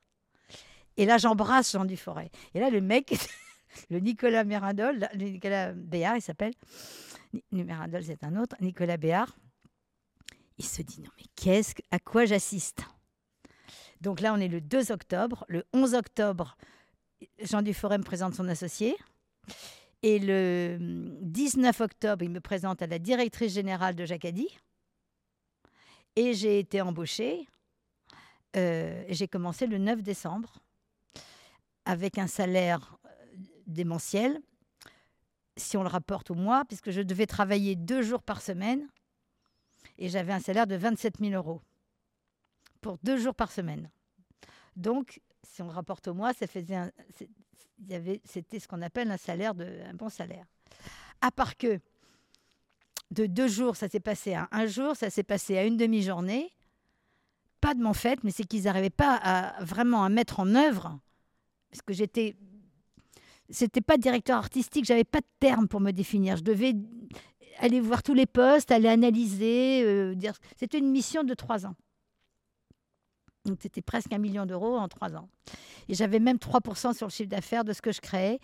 Et 0.97 1.05
là, 1.05 1.17
j'embrasse 1.17 1.71
Jean 1.71 1.85
Duforêt. 1.85 2.29
Et 2.53 2.59
là, 2.59 2.69
le 2.69 2.81
mec, 2.81 3.13
le 3.89 3.99
Nicolas 3.99 4.43
Mérindol, 4.43 5.07
le 5.13 5.25
Nicolas 5.29 5.71
Béard, 5.71 6.17
il 6.17 6.21
s'appelle, 6.21 6.53
Mérindol, 7.51 8.03
c'est 8.03 8.23
un 8.23 8.35
autre, 8.35 8.55
Nicolas 8.59 8.97
Béard, 8.97 9.33
il 10.57 10.65
se 10.65 10.81
dit, 10.81 11.01
non 11.01 11.09
mais 11.17 11.23
qu'est-ce, 11.35 11.73
que- 11.75 11.81
à 11.91 11.99
quoi 11.99 12.25
j'assiste? 12.25 12.81
Donc 14.01 14.19
là, 14.19 14.33
on 14.33 14.37
est 14.37 14.47
le 14.47 14.61
2 14.61 14.91
octobre. 14.91 15.45
Le 15.47 15.63
11 15.73 15.93
octobre, 15.93 16.57
Jean 17.39 17.61
Duforêt 17.61 17.97
me 17.97 18.03
présente 18.03 18.35
son 18.35 18.47
associé. 18.47 18.95
Et 20.03 20.19
le 20.19 20.77
19 21.21 21.79
octobre, 21.81 22.23
il 22.23 22.31
me 22.31 22.41
présente 22.41 22.81
à 22.81 22.87
la 22.87 22.99
directrice 22.99 23.53
générale 23.53 23.95
de 23.95 24.05
Jacadi. 24.05 24.47
Et 26.15 26.33
j'ai 26.33 26.59
été 26.59 26.81
embauchée. 26.81 27.47
euh, 28.57 29.03
j'ai 29.09 29.27
commencé 29.27 29.67
le 29.67 29.77
9 29.77 30.01
décembre 30.01 30.59
avec 31.85 32.17
un 32.17 32.27
salaire 32.27 32.97
euh, 33.05 33.09
démentiel, 33.67 34.39
si 35.57 35.77
on 35.77 35.83
le 35.83 35.89
rapporte 35.89 36.31
au 36.31 36.35
mois, 36.35 36.65
puisque 36.65 36.91
je 36.91 37.01
devais 37.01 37.27
travailler 37.27 37.75
deux 37.75 38.01
jours 38.01 38.23
par 38.23 38.41
semaine. 38.41 38.87
Et 39.97 40.09
j'avais 40.09 40.33
un 40.33 40.39
salaire 40.39 40.67
de 40.67 40.75
27 40.75 41.19
000 41.19 41.33
euros 41.33 41.61
pour 42.81 42.97
deux 43.03 43.17
jours 43.17 43.35
par 43.35 43.51
semaine. 43.51 43.89
Donc, 44.75 45.21
si 45.43 45.61
on 45.61 45.67
rapporte 45.67 46.07
au 46.07 46.13
mois, 46.13 46.33
ça 46.33 46.47
c'était 46.47 48.59
ce 48.59 48.67
qu'on 48.67 48.81
appelle 48.81 49.11
un 49.11 49.17
salaire 49.17 49.53
un 49.59 49.93
bon 49.93 50.09
salaire. 50.09 50.45
À 51.21 51.31
part 51.31 51.57
que 51.57 51.79
de 53.11 53.25
deux 53.25 53.47
jours, 53.47 53.75
ça 53.75 53.89
s'est 53.89 53.99
passé 53.99 54.33
à 54.33 54.47
un 54.51 54.65
jour, 54.65 54.95
ça 54.95 55.09
s'est 55.09 55.23
passé 55.23 55.57
à 55.57 55.65
une 55.65 55.77
demi-journée. 55.77 56.51
Pas 57.59 57.73
de 57.73 57.81
mon 57.81 57.93
fait, 57.93 58.23
mais 58.23 58.31
c'est 58.31 58.45
qu'ils 58.45 58.63
n'arrivaient 58.63 58.89
pas 58.89 59.15
à 59.15 59.63
vraiment 59.63 60.03
à 60.03 60.09
mettre 60.09 60.39
en 60.39 60.55
œuvre, 60.55 60.97
parce 61.69 61.81
que 61.81 61.93
j'étais, 61.93 62.35
c'était 63.49 63.81
pas 63.81 63.97
directeur 63.97 64.37
artistique, 64.37 64.85
j'avais 64.85 65.03
pas 65.03 65.19
de 65.19 65.27
terme 65.39 65.67
pour 65.67 65.79
me 65.79 65.91
définir. 65.91 66.37
Je 66.37 66.43
devais 66.43 66.73
aller 67.59 67.79
voir 67.79 68.01
tous 68.01 68.13
les 68.13 68.25
postes, 68.25 68.71
aller 68.71 68.87
analyser, 68.87 69.83
euh, 69.83 70.15
dire. 70.15 70.33
C'était 70.57 70.79
une 70.79 70.89
mission 70.89 71.23
de 71.23 71.33
trois 71.33 71.65
ans. 71.65 71.75
Donc 73.45 73.57
c'était 73.61 73.81
presque 73.81 74.13
un 74.13 74.17
million 74.17 74.45
d'euros 74.45 74.77
en 74.77 74.87
trois 74.87 75.15
ans. 75.15 75.27
Et 75.87 75.95
j'avais 75.95 76.19
même 76.19 76.37
3% 76.37 76.95
sur 76.95 77.07
le 77.07 77.11
chiffre 77.11 77.29
d'affaires 77.29 77.63
de 77.63 77.73
ce 77.73 77.81
que 77.81 77.91
je 77.91 78.01
créais. 78.01 78.39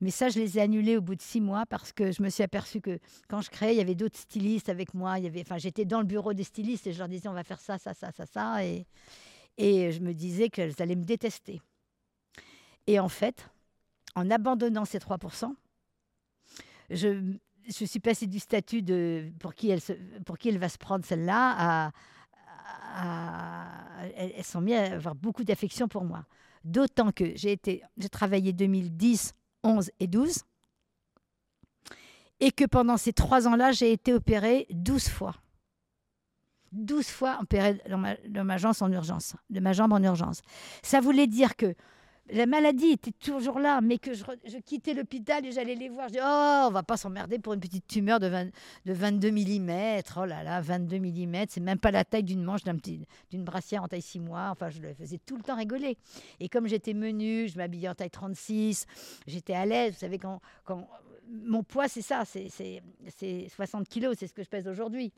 Mais 0.00 0.10
ça, 0.10 0.30
je 0.30 0.38
les 0.38 0.56
ai 0.56 0.62
annulés 0.62 0.96
au 0.96 1.02
bout 1.02 1.14
de 1.14 1.20
six 1.20 1.40
mois 1.40 1.66
parce 1.66 1.92
que 1.92 2.10
je 2.10 2.22
me 2.22 2.30
suis 2.30 2.42
aperçue 2.42 2.80
que 2.80 2.98
quand 3.28 3.42
je 3.42 3.50
créais, 3.50 3.74
il 3.74 3.78
y 3.78 3.82
avait 3.82 3.94
d'autres 3.94 4.18
stylistes 4.18 4.70
avec 4.70 4.94
moi. 4.94 5.18
Y 5.18 5.26
avait, 5.26 5.44
j'étais 5.58 5.84
dans 5.84 6.00
le 6.00 6.06
bureau 6.06 6.32
des 6.32 6.44
stylistes 6.44 6.86
et 6.86 6.92
je 6.92 6.98
leur 6.98 7.08
disais 7.08 7.28
on 7.28 7.34
va 7.34 7.44
faire 7.44 7.60
ça, 7.60 7.78
ça, 7.78 7.92
ça, 7.92 8.10
ça, 8.10 8.24
ça. 8.26 8.64
Et, 8.64 8.86
je 9.58 10.00
me 10.00 10.14
disais 10.14 10.48
qu'elles 10.48 10.72
allaient 10.78 10.96
me 10.96 11.04
détester. 11.04 11.60
Et 12.86 12.98
en 12.98 13.10
fait, 13.10 13.50
en 14.14 14.30
abandonnant 14.30 14.86
ces 14.86 14.98
3%, 14.98 15.52
je, 16.88 17.34
je 17.68 17.84
suis 17.84 18.00
passée 18.00 18.26
du 18.26 18.38
statut 18.38 18.80
de 18.80 19.30
pour 19.38 19.54
qui 19.54 19.68
elle 19.68 20.58
va 20.58 20.68
se 20.70 20.78
prendre 20.78 21.04
celle-là 21.04 21.54
à, 21.58 21.92
elles 24.16 24.32
elles 24.36 24.44
sont 24.44 24.60
mises 24.60 24.74
à 24.74 24.94
avoir 24.94 25.14
beaucoup 25.14 25.44
d'affection 25.44 25.88
pour 25.88 26.04
moi. 26.04 26.24
D'autant 26.64 27.10
que 27.12 27.36
j'ai 27.36 27.52
été, 27.52 27.82
j'ai 27.96 28.08
travaillé 28.08 28.52
2010, 28.52 29.34
11 29.62 29.90
et 29.98 30.06
12, 30.06 30.44
et 32.40 32.52
que 32.52 32.64
pendant 32.64 32.96
ces 32.96 33.12
trois 33.12 33.46
ans-là, 33.46 33.72
j'ai 33.72 33.92
été 33.92 34.12
opérée 34.12 34.66
12 34.70 35.08
fois. 35.08 35.36
12 36.72 37.08
fois 37.08 37.38
opérée 37.40 37.80
dans 37.88 37.98
ma, 37.98 38.14
en 38.80 38.92
urgence, 38.92 39.34
de 39.50 39.60
ma 39.60 39.72
jambe 39.72 39.92
en 39.92 40.02
urgence. 40.02 40.42
Ça 40.82 41.00
voulait 41.00 41.26
dire 41.26 41.56
que 41.56 41.74
la 42.32 42.46
maladie 42.46 42.88
était 42.90 43.12
toujours 43.12 43.58
là, 43.58 43.80
mais 43.80 43.98
que 43.98 44.12
je, 44.14 44.24
quittais 44.64 44.94
l'hôpital 44.94 45.44
et 45.46 45.52
j'allais 45.52 45.74
les 45.74 45.88
voir. 45.88 46.08
Je 46.08 46.14
dis, 46.14 46.18
oh, 46.22 46.66
on 46.68 46.70
va 46.70 46.82
pas 46.82 46.96
s'emmerder 46.96 47.38
pour 47.38 47.54
une 47.54 47.60
petite 47.60 47.86
tumeur 47.86 48.20
de, 48.20 48.26
20 48.28 48.46
de 48.86 48.92
22 48.92 49.30
mm. 49.30 50.02
Oh 50.16 50.24
là 50.24 50.42
là, 50.42 50.60
22 50.60 50.98
mm, 50.98 51.44
c'est 51.48 51.60
même 51.60 51.78
pas 51.78 51.90
la 51.90 52.04
taille 52.04 52.22
d'une 52.24 52.42
manche 52.42 52.62
d'un 52.64 52.76
petit- 52.76 53.06
d'une 53.30 53.44
brassière 53.44 53.82
en 53.82 53.88
taille 53.88 54.02
6 54.02 54.20
mois. 54.20 54.48
Enfin, 54.50 54.70
je 54.70 54.80
le 54.80 54.94
faisais 54.94 55.18
tout 55.24 55.36
le 55.36 55.42
temps 55.42 55.56
rigoler. 55.56 55.96
Et 56.40 56.48
comme 56.48 56.66
j'étais 56.66 56.94
menue, 56.94 57.48
je 57.48 57.56
m'habillais 57.56 57.88
en 57.88 57.94
taille 57.94 58.10
36, 58.10 58.86
j'étais 59.26 59.54
à 59.54 59.66
l'aise. 59.66 59.92
Vous 59.94 59.98
savez, 60.00 60.18
quand, 60.18 60.40
quand 60.64 60.86
mon 61.28 61.62
poids, 61.62 61.88
c'est 61.88 62.02
ça, 62.02 62.24
c'est 62.24 62.48
c'est- 62.48 62.82
c'est 63.08 63.48
60 63.48 63.88
kilos, 63.88 64.16
c'est 64.18 64.26
ce 64.26 64.34
que 64.34 64.42
je 64.42 64.48
pèse 64.48 64.66
aujourd'hui. 64.68 65.12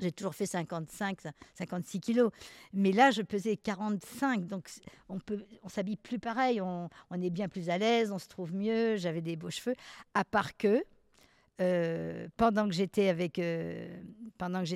J'ai 0.00 0.12
toujours 0.12 0.34
fait 0.34 0.46
55, 0.46 1.18
56 1.54 2.00
kilos. 2.00 2.30
Mais 2.72 2.92
là, 2.92 3.10
je 3.10 3.22
pesais 3.22 3.56
45. 3.56 4.46
Donc, 4.46 4.70
on 5.08 5.18
on 5.62 5.68
s'habille 5.68 5.96
plus 5.96 6.18
pareil. 6.18 6.60
On, 6.60 6.88
est 7.20 7.30
bien 7.30 7.48
plus 7.48 7.70
à 7.70 7.78
l'aise, 7.78 8.10
on 8.12 8.18
se 8.18 8.28
trouve 8.28 8.54
mieux. 8.54 8.96
J'avais 8.96 9.20
des 9.20 9.36
beaux 9.36 9.50
cheveux. 9.50 9.74
À 10.14 10.24
part 10.24 10.56
que, 10.56 10.84
euh, 11.60 12.28
pendant 12.36 12.66
que 12.66 12.74
j'étais 12.74 13.08
avec, 13.08 13.38
euh, 13.38 14.02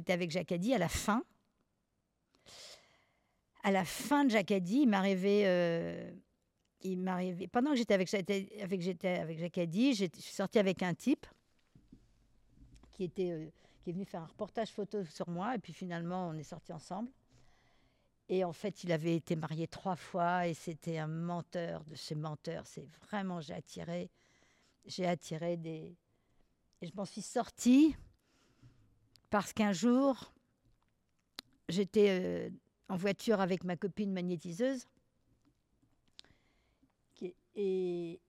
avec 0.08 0.30
Jacadi, 0.30 0.74
à 0.74 0.78
la 0.78 0.88
fin, 0.88 1.22
à 3.62 3.70
la 3.70 3.84
fin 3.84 4.24
de 4.24 4.30
Jacadi, 4.30 4.82
il 4.82 4.88
m'arrivait. 4.88 5.44
euh, 5.46 6.10
il 6.84 6.98
m'arrivait 6.98 7.48
pendant 7.48 7.70
que 7.70 7.76
j'étais 7.76 7.94
avec, 7.94 8.12
avec, 8.12 8.82
je 8.82 10.20
suis 10.20 10.34
sortie 10.34 10.58
avec 10.58 10.82
un 10.82 10.94
type 10.94 11.26
qui 12.92 13.04
était 13.04 13.30
euh, 13.30 13.46
qui 13.84 13.90
est 13.90 13.92
venu 13.92 14.06
faire 14.06 14.22
un 14.22 14.26
reportage 14.26 14.70
photo 14.70 15.04
sur 15.04 15.28
moi 15.28 15.54
et 15.54 15.58
puis 15.58 15.74
finalement 15.74 16.28
on 16.28 16.34
est 16.34 16.42
sortis 16.42 16.72
ensemble. 16.72 17.10
Et 18.30 18.42
en 18.42 18.54
fait, 18.54 18.84
il 18.84 18.92
avait 18.92 19.14
été 19.14 19.36
marié 19.36 19.68
trois 19.68 19.96
fois 19.96 20.46
et 20.46 20.54
c'était 20.54 20.96
un 20.96 21.06
menteur 21.06 21.84
de 21.84 21.94
chez 21.94 22.14
menteurs. 22.14 22.66
C'est 22.66 22.86
vraiment, 23.02 23.42
j'ai 23.42 23.52
attiré, 23.52 24.10
j'ai 24.86 25.06
attiré 25.06 25.58
des. 25.58 25.94
Et 26.80 26.86
je 26.86 26.92
m'en 26.96 27.04
suis 27.04 27.20
sortie 27.20 27.94
parce 29.28 29.52
qu'un 29.52 29.72
jour, 29.72 30.32
j'étais 31.68 32.08
euh, 32.08 32.50
en 32.88 32.96
voiture 32.96 33.42
avec 33.42 33.62
ma 33.62 33.76
copine 33.76 34.10
magnétiseuse 34.10 34.86
et 37.56 38.20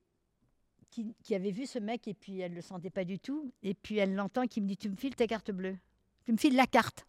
qui, 1.24 1.36
avait 1.36 1.52
vu 1.52 1.66
ce 1.66 1.80
mec 1.80 2.08
et 2.08 2.14
puis 2.14 2.40
elle 2.40 2.52
ne 2.52 2.56
le 2.58 2.62
sentait 2.62 2.90
pas 2.90 3.04
du 3.04 3.20
tout. 3.20 3.52
Et 3.64 3.74
puis 3.74 3.98
elle 3.98 4.16
l'entend 4.16 4.48
qui 4.48 4.62
me 4.62 4.68
dit 4.68 4.78
Tu 4.78 4.90
me 4.90 4.96
files 4.96 5.16
ta 5.16 5.28
carte 5.28 5.52
bleue. 5.52 5.78
Tu 6.26 6.32
me 6.32 6.38
files 6.38 6.56
la 6.56 6.68
carte. 6.68 7.06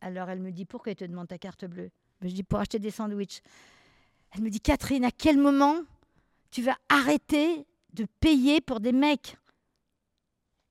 Alors 0.00 0.28
elle 0.30 0.40
me 0.40 0.50
dit 0.50 0.64
Pourquoi 0.64 0.92
il 0.92 0.96
te 0.96 1.04
demande 1.04 1.28
ta 1.28 1.38
carte 1.38 1.64
bleue? 1.64 1.90
Ben, 2.20 2.28
Je 2.28 2.34
dis 2.34 2.42
Pour 2.42 2.58
acheter 2.58 2.78
des 2.78 2.90
sandwichs. 2.90 3.42
Elle 4.32 4.42
me 4.42 4.50
dit 4.50 4.60
Catherine, 4.60 5.04
à 5.04 5.10
quel 5.10 5.38
moment 5.38 5.76
tu 6.50 6.62
vas 6.62 6.76
arrêter 6.88 7.66
de 7.92 8.06
payer 8.20 8.60
pour 8.60 8.80
des 8.80 8.92
mecs? 8.92 9.36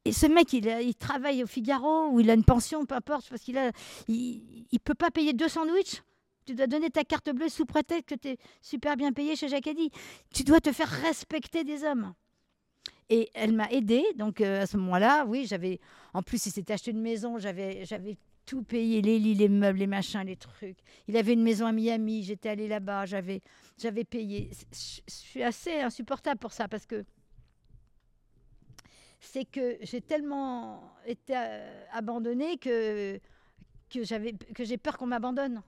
Et 0.06 0.14
ce 0.14 0.26
mec, 0.26 0.54
il, 0.54 0.96
travaille 0.96 1.44
au 1.44 1.48
Figaro 1.48 2.08
ou 2.08 2.22
il 2.22 2.30
a 2.30 2.34
une 2.34 2.46
pension, 2.46 2.86
peu 2.86 2.96
importe, 2.96 3.30
parce 3.30 3.42
qu'il 3.42 3.58
a, 3.58 3.72
il, 4.08 4.80
peut 4.84 4.94
pas 4.94 5.12
payer 5.12 5.34
deux 5.34 5.50
sandwichs. 5.50 6.02
Tu 6.46 6.56
dois 6.56 6.68
donner 6.68 6.90
ta 6.90 7.04
carte 7.04 7.30
bleue 7.32 7.50
sous 7.50 7.66
prétexte 7.66 8.10
que 8.10 8.16
tu 8.16 8.30
es 8.30 8.38
super 8.62 8.96
bien 8.96 9.12
payé 9.12 9.36
chez 9.36 9.50
Jacadi. 9.50 9.92
Tu 10.34 10.44
dois 10.44 10.62
te 10.62 10.72
faire 10.72 10.90
respecter 10.90 11.64
des 11.64 11.84
hommes. 11.84 12.14
Et 13.10 13.30
elle 13.34 13.54
m'a 13.54 13.70
aidée. 13.72 14.06
Donc 14.16 14.42
euh, 14.42 14.62
à 14.62 14.68
ce 14.68 14.78
moment-là, 14.78 15.26
oui, 15.26 15.46
j'avais. 15.46 15.80
En 16.14 16.22
plus, 16.22 16.46
il 16.46 16.52
s'était 16.52 16.74
acheté 16.74 16.92
une 16.92 17.02
maison. 17.02 17.38
J'avais, 17.40 17.86
tout 18.46 18.64
payé, 18.64 19.02
les 19.02 19.20
lits, 19.20 19.36
les 19.36 19.50
meubles, 19.50 19.80
les 19.80 19.88
machins, 19.88 20.24
les 20.26 20.36
trucs. 20.36 20.78
Il 21.08 21.18
avait 21.18 21.34
une 21.34 21.44
maison 21.44 21.66
à 21.66 21.72
Miami. 21.72 22.24
J'étais 22.24 22.50
allée 22.50 22.68
là-bas. 22.68 23.06
J'avais, 23.06 23.42
j'avais 23.78 24.04
payé. 24.04 24.52
Je 24.72 25.02
je 25.08 25.14
suis 25.14 25.44
assez 25.44 25.80
insupportable 25.80 26.40
pour 26.40 26.52
ça 26.52 26.68
parce 26.68 26.86
que 26.86 27.04
c'est 29.20 29.46
que 29.46 29.78
j'ai 29.82 30.02
tellement 30.02 30.94
été 31.06 31.34
euh, 31.36 31.84
abandonnée 31.92 32.58
que 32.58 33.20
que 33.90 34.04
j'avais 34.04 34.34
que 34.34 34.64
j'ai 34.64 34.78
peur 34.78 34.98
qu'on 34.98 35.08
m'abandonne. 35.08 35.62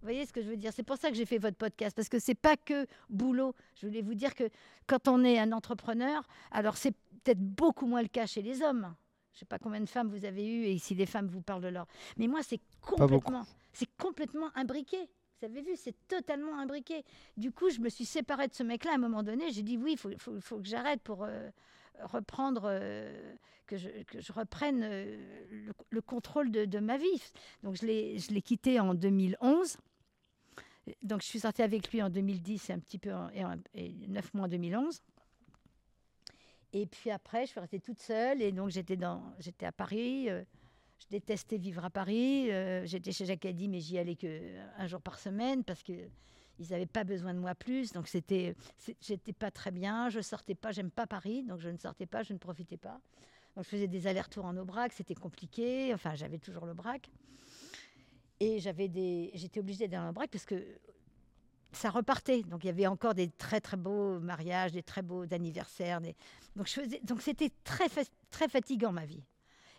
Vous 0.00 0.06
voyez 0.06 0.24
ce 0.24 0.32
que 0.32 0.40
je 0.42 0.48
veux 0.48 0.56
dire? 0.56 0.72
C'est 0.72 0.82
pour 0.82 0.96
ça 0.96 1.10
que 1.10 1.14
j'ai 1.16 1.26
fait 1.26 1.38
votre 1.38 1.56
podcast, 1.58 1.94
parce 1.94 2.08
que 2.08 2.18
c'est 2.18 2.34
pas 2.34 2.56
que 2.56 2.86
boulot. 3.10 3.54
Je 3.80 3.86
voulais 3.86 4.00
vous 4.02 4.14
dire 4.14 4.34
que 4.34 4.48
quand 4.86 5.08
on 5.08 5.22
est 5.24 5.38
un 5.38 5.52
entrepreneur, 5.52 6.26
alors 6.50 6.76
c'est 6.78 6.92
peut-être 7.22 7.40
beaucoup 7.40 7.86
moins 7.86 8.00
le 8.02 8.08
cas 8.08 8.24
chez 8.26 8.40
les 8.40 8.62
hommes. 8.62 8.94
Je 9.34 9.40
sais 9.40 9.44
pas 9.44 9.58
combien 9.58 9.80
de 9.80 9.86
femmes 9.88 10.08
vous 10.08 10.24
avez 10.24 10.46
eues 10.46 10.64
et 10.64 10.78
si 10.78 10.94
les 10.94 11.06
femmes 11.06 11.26
vous 11.28 11.42
parlent 11.42 11.62
de 11.62 11.68
leur. 11.68 11.86
Mais 12.16 12.28
moi, 12.28 12.42
c'est 12.42 12.60
complètement, 12.80 13.44
c'est 13.72 13.88
complètement 13.98 14.48
imbriqué. 14.54 14.96
Vous 15.40 15.46
avez 15.46 15.62
vu, 15.62 15.72
c'est 15.76 15.94
totalement 16.08 16.58
imbriqué. 16.58 17.04
Du 17.36 17.52
coup, 17.52 17.70
je 17.70 17.80
me 17.80 17.88
suis 17.88 18.04
séparée 18.06 18.48
de 18.48 18.54
ce 18.54 18.62
mec-là 18.62 18.92
à 18.92 18.94
un 18.94 18.98
moment 18.98 19.22
donné. 19.22 19.50
J'ai 19.52 19.62
dit 19.62 19.76
oui, 19.76 19.92
il 19.92 19.98
faut, 19.98 20.10
faut- 20.18 20.40
faut 20.40 20.58
que 20.58 20.66
j'arrête 20.66 21.00
pour 21.02 21.24
euh, 21.24 21.48
reprendre, 22.02 22.62
euh, 22.64 23.34
que, 23.66 23.76
je, 23.76 23.88
que 24.06 24.20
je 24.20 24.32
reprenne 24.32 24.82
euh, 24.82 25.16
le, 25.50 25.72
le 25.90 26.00
contrôle 26.02 26.50
de, 26.50 26.64
de 26.64 26.78
ma 26.78 26.96
vie. 26.98 27.22
Donc, 27.62 27.76
je 27.76 27.86
l'ai 27.86 28.42
quitté 28.42 28.80
en 28.80 28.94
2011. 28.94 29.76
Donc, 31.02 31.20
je 31.22 31.26
suis 31.26 31.40
sortie 31.40 31.62
avec 31.62 31.92
lui 31.92 32.02
en 32.02 32.10
2010 32.10 32.70
et 32.70 32.72
un 32.72 32.78
petit 32.78 32.98
peu 32.98 33.12
en, 33.14 33.28
et, 33.30 33.44
en- 33.44 33.56
et 33.74 33.92
neuf 34.08 34.32
mois 34.34 34.46
en 34.46 34.48
2011. 34.48 35.00
Et 36.72 36.86
puis 36.86 37.10
après, 37.10 37.46
je 37.46 37.50
suis 37.50 37.60
restée 37.60 37.80
toute 37.80 37.98
seule 37.98 38.40
et 38.42 38.52
donc 38.52 38.70
j'étais 38.70 38.96
dans, 38.96 39.22
j'étais 39.40 39.66
à 39.66 39.72
Paris. 39.72 40.30
euh, 40.30 40.44
je 40.98 41.06
détestais 41.10 41.56
vivre 41.56 41.84
à 41.84 41.90
Paris. 41.90 42.50
euh, 42.52 42.84
j'étais 42.86 43.10
chez 43.12 43.24
Jacadi, 43.24 43.68
mais 43.68 43.80
j'y 43.80 43.98
allais 43.98 44.14
que 44.16 44.40
un 44.76 44.86
jour 44.86 45.00
par 45.00 45.18
semaine 45.18 45.64
parce 45.64 45.82
que 45.82 45.92
ils 46.60 46.68
n'avaient 46.70 46.86
pas 46.86 47.04
besoin 47.04 47.32
de 47.34 47.38
moi 47.40 47.54
plus. 47.54 47.92
Donc 47.92 48.06
c'était, 48.06 48.54
j'étais 49.00 49.32
pas 49.32 49.50
très 49.50 49.70
bien. 49.72 50.10
Je 50.10 50.20
sortais 50.20 50.54
pas. 50.54 50.70
J'aime 50.72 50.90
pas 50.90 51.06
Paris, 51.06 51.42
donc 51.42 51.58
je 51.60 51.70
ne 51.70 51.78
sortais 51.78 52.06
pas, 52.06 52.22
je 52.22 52.34
ne 52.34 52.38
profitais 52.38 52.76
pas. 52.76 53.00
Donc 53.56 53.64
je 53.64 53.70
faisais 53.70 53.88
des 53.88 54.06
allers-retours 54.06 54.44
en 54.44 54.56
Aubrac, 54.56 54.92
c'était 54.92 55.14
compliqué. 55.16 55.92
Enfin, 55.92 56.14
j'avais 56.14 56.38
toujours 56.38 56.66
l'Aubrac. 56.66 57.10
Et 58.40 58.58
j'avais 58.58 58.88
des, 58.88 59.30
j'étais 59.34 59.60
obligée 59.60 59.86
d'aller 59.86 60.02
en 60.02 60.10
Aubrac 60.10 60.30
parce 60.30 60.46
que 60.46 60.64
ça 61.72 61.90
repartait. 61.90 62.42
Donc 62.42 62.64
il 62.64 62.68
y 62.68 62.70
avait 62.70 62.86
encore 62.86 63.14
des 63.14 63.28
très 63.28 63.60
très 63.60 63.76
beaux 63.76 64.18
mariages, 64.18 64.72
des 64.72 64.82
très 64.82 65.02
beaux 65.02 65.24
anniversaires. 65.32 66.00
des- 66.00 66.16
Donc 66.56 66.66
je 66.66 66.72
faisais, 66.80 67.00
donc 67.04 67.20
c'était 67.22 67.50
très 67.64 67.88
très 68.30 68.48
fatigant 68.48 68.92
ma 68.92 69.04
vie. 69.04 69.22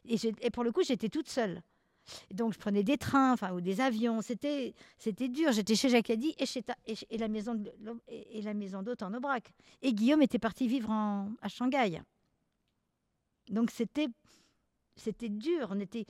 Et, 0.07 0.49
pour 0.51 0.63
le 0.63 0.71
coup, 0.71 0.83
j'étais 0.83 1.09
toute 1.09 1.29
seule. 1.29 1.61
Donc 2.31 2.53
je 2.53 2.59
prenais 2.59 2.83
des 2.83 2.97
trains, 2.97 3.33
enfin 3.33 3.51
ou 3.53 3.61
des 3.61 3.81
avions. 3.81 4.21
C'était 4.21 4.73
c'était 4.97 5.27
dur. 5.27 5.51
J'étais 5.51 5.75
chez 5.75 5.89
Jacadi 5.89 6.33
et 6.37 6.45
chez 6.45 6.63
et, 6.87 7.17
la 7.17 7.27
maison 7.27 7.55
de- 7.55 7.71
et, 8.07 8.41
la 8.41 8.53
maison 8.53 8.81
d'hôte 8.83 9.03
en 9.03 9.13
Aubrac. 9.13 9.51
Et 9.81 9.93
Guillaume 9.93 10.21
était 10.21 10.39
parti 10.39 10.67
vivre 10.67 10.91
à 10.91 11.47
Shanghai. 11.49 12.01
Donc 13.49 13.69
c'était 13.71 14.07
c'était 14.95 15.29
dur. 15.29 15.67
On 15.71 15.79
était, 15.79 16.05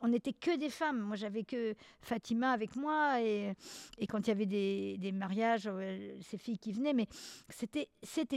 on 0.00 0.08
n'était 0.08 0.32
que 0.32 0.56
des 0.56 0.70
femmes. 0.70 1.00
Moi, 1.00 1.16
j'avais 1.16 1.44
que 1.44 1.74
Fatima 2.00 2.52
avec 2.52 2.76
moi. 2.76 3.20
Et, 3.22 3.52
et 3.98 4.06
quand 4.06 4.20
il 4.20 4.28
y 4.28 4.30
avait 4.30 4.46
des, 4.46 4.96
des 4.98 5.12
mariages, 5.12 5.66
euh, 5.66 6.18
ces 6.22 6.38
filles 6.38 6.58
qui 6.58 6.72
venaient, 6.72 6.94
mais 6.94 7.06
c'était, 7.48 7.88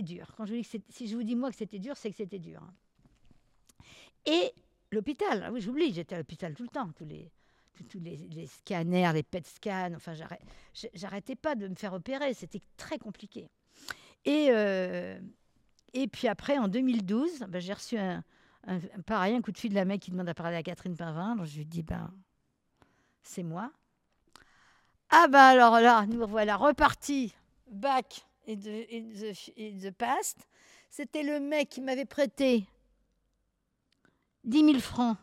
dur. 0.02 0.34
Quand 0.38 0.46
je 0.46 0.56
dis 0.56 0.68
si 0.90 1.08
je 1.08 1.16
vous 1.16 1.24
dis 1.24 1.36
moi 1.36 1.52
que 1.52 1.58
c'était 1.58 1.80
dur, 1.80 1.98
c'est 1.98 2.10
que 2.10 2.18
c'était 2.18 2.40
dur. 2.40 2.62
Et 4.26 4.52
l'hôpital, 4.92 5.44
ah 5.46 5.52
oui, 5.52 5.62
j'oublie, 5.62 5.94
j'étais 5.94 6.16
à 6.16 6.18
l'hôpital 6.18 6.56
tout 6.56 6.64
le 6.64 6.70
temps, 6.70 6.92
tous 6.98 7.06
les, 7.06 7.32
tous, 7.90 8.00
les, 8.00 8.48
scanners, 8.48 9.12
les 9.14 9.24
PET 9.24 9.46
scans. 9.46 9.94
Enfin, 9.96 10.14
j'arrêtais 10.94 11.36
pas 11.36 11.56
de 11.56 11.68
me 11.68 11.76
faire 11.76 11.94
opérer. 11.94 12.34
C'était 12.34 12.62
très 12.78 12.98
compliqué. 12.98 13.48
Et, 14.26 14.48
euh, 14.50 15.20
et 15.94 16.08
puis 16.08 16.28
après, 16.28 16.58
en 16.58 16.68
2012, 16.68 17.46
ben, 17.48 17.60
j'ai 17.60 17.74
reçu 17.74 17.98
un, 17.98 18.24
un- 18.68 19.02
pareil, 19.06 19.36
un 19.36 19.42
coup 19.42 19.52
de 19.52 19.58
fil 19.58 19.70
de 19.72 19.76
la 19.76 19.86
mec 19.86 20.02
qui 20.02 20.12
demande 20.12 20.30
à 20.30 20.34
parler 20.34 20.56
à 20.58 20.64
Catherine 20.64 20.96
Pavin. 20.96 21.34
Alors 21.34 21.46
je 21.46 21.58
lui 21.58 21.66
dis, 21.66 21.84
ben, 21.84 22.14
c'est 23.24 23.44
moi. 23.44 23.72
Ah 25.10 25.28
bah 25.30 25.48
alors 25.50 25.80
là, 25.80 26.06
nous 26.08 26.26
voilà 26.28 26.58
repartis. 26.58 27.34
Back 27.70 28.26
in 28.48 28.56
the, 28.56 28.88
in 28.92 29.10
the, 29.14 29.52
in 29.58 29.78
the 29.90 29.92
past. 29.92 30.48
C'était 30.90 31.24
le 31.24 31.40
mec 31.40 31.70
qui 31.70 31.82
m'avait 31.82 32.06
prêté 32.06 32.66
10 34.46 34.60
000 34.66 34.80
francs 34.80 35.18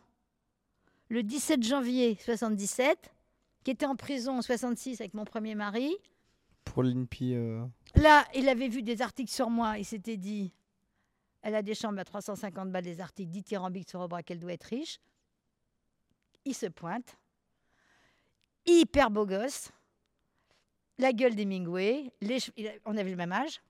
le 1.09 1.21
17 1.23 1.61
janvier 1.63 2.17
77, 2.23 3.13
qui 3.63 3.71
était 3.71 3.85
en 3.85 3.95
prison 3.95 4.37
en 4.37 4.41
66 4.41 4.99
avec 5.01 5.13
mon 5.13 5.25
premier 5.25 5.53
mari. 5.55 5.95
Pour 6.65 6.81
l'INPI. 6.81 7.35
euh, 7.35 7.63
Là, 7.95 8.25
il 8.33 8.49
avait 8.49 8.67
vu 8.67 8.81
des 8.81 9.01
articles 9.01 9.31
sur 9.31 9.49
moi. 9.49 9.77
Il 9.77 9.85
s'était 9.85 10.17
dit, 10.17 10.53
elle 11.43 11.55
a 11.55 11.61
des 11.61 11.75
chambres 11.75 11.99
à 11.99 12.05
350 12.05 12.71
balles 12.71 12.83
des 12.83 13.01
articles 13.01 13.29
dithyrambiques 13.29 13.89
sur 13.89 13.99
Aubrac, 13.99 14.25
qu'elle 14.25 14.39
doit 14.39 14.53
être 14.53 14.63
riche. 14.63 14.99
Il 16.45 16.55
se 16.55 16.65
pointe. 16.65 17.17
Hyper 18.65 19.11
beau 19.11 19.25
gosse. 19.25 19.71
La 20.97 21.11
gueule 21.11 21.35
d'Hemingway. 21.35 22.11
On 22.85 22.95
avait 22.95 23.09
le 23.09 23.17
même 23.17 23.33
âge. 23.33 23.61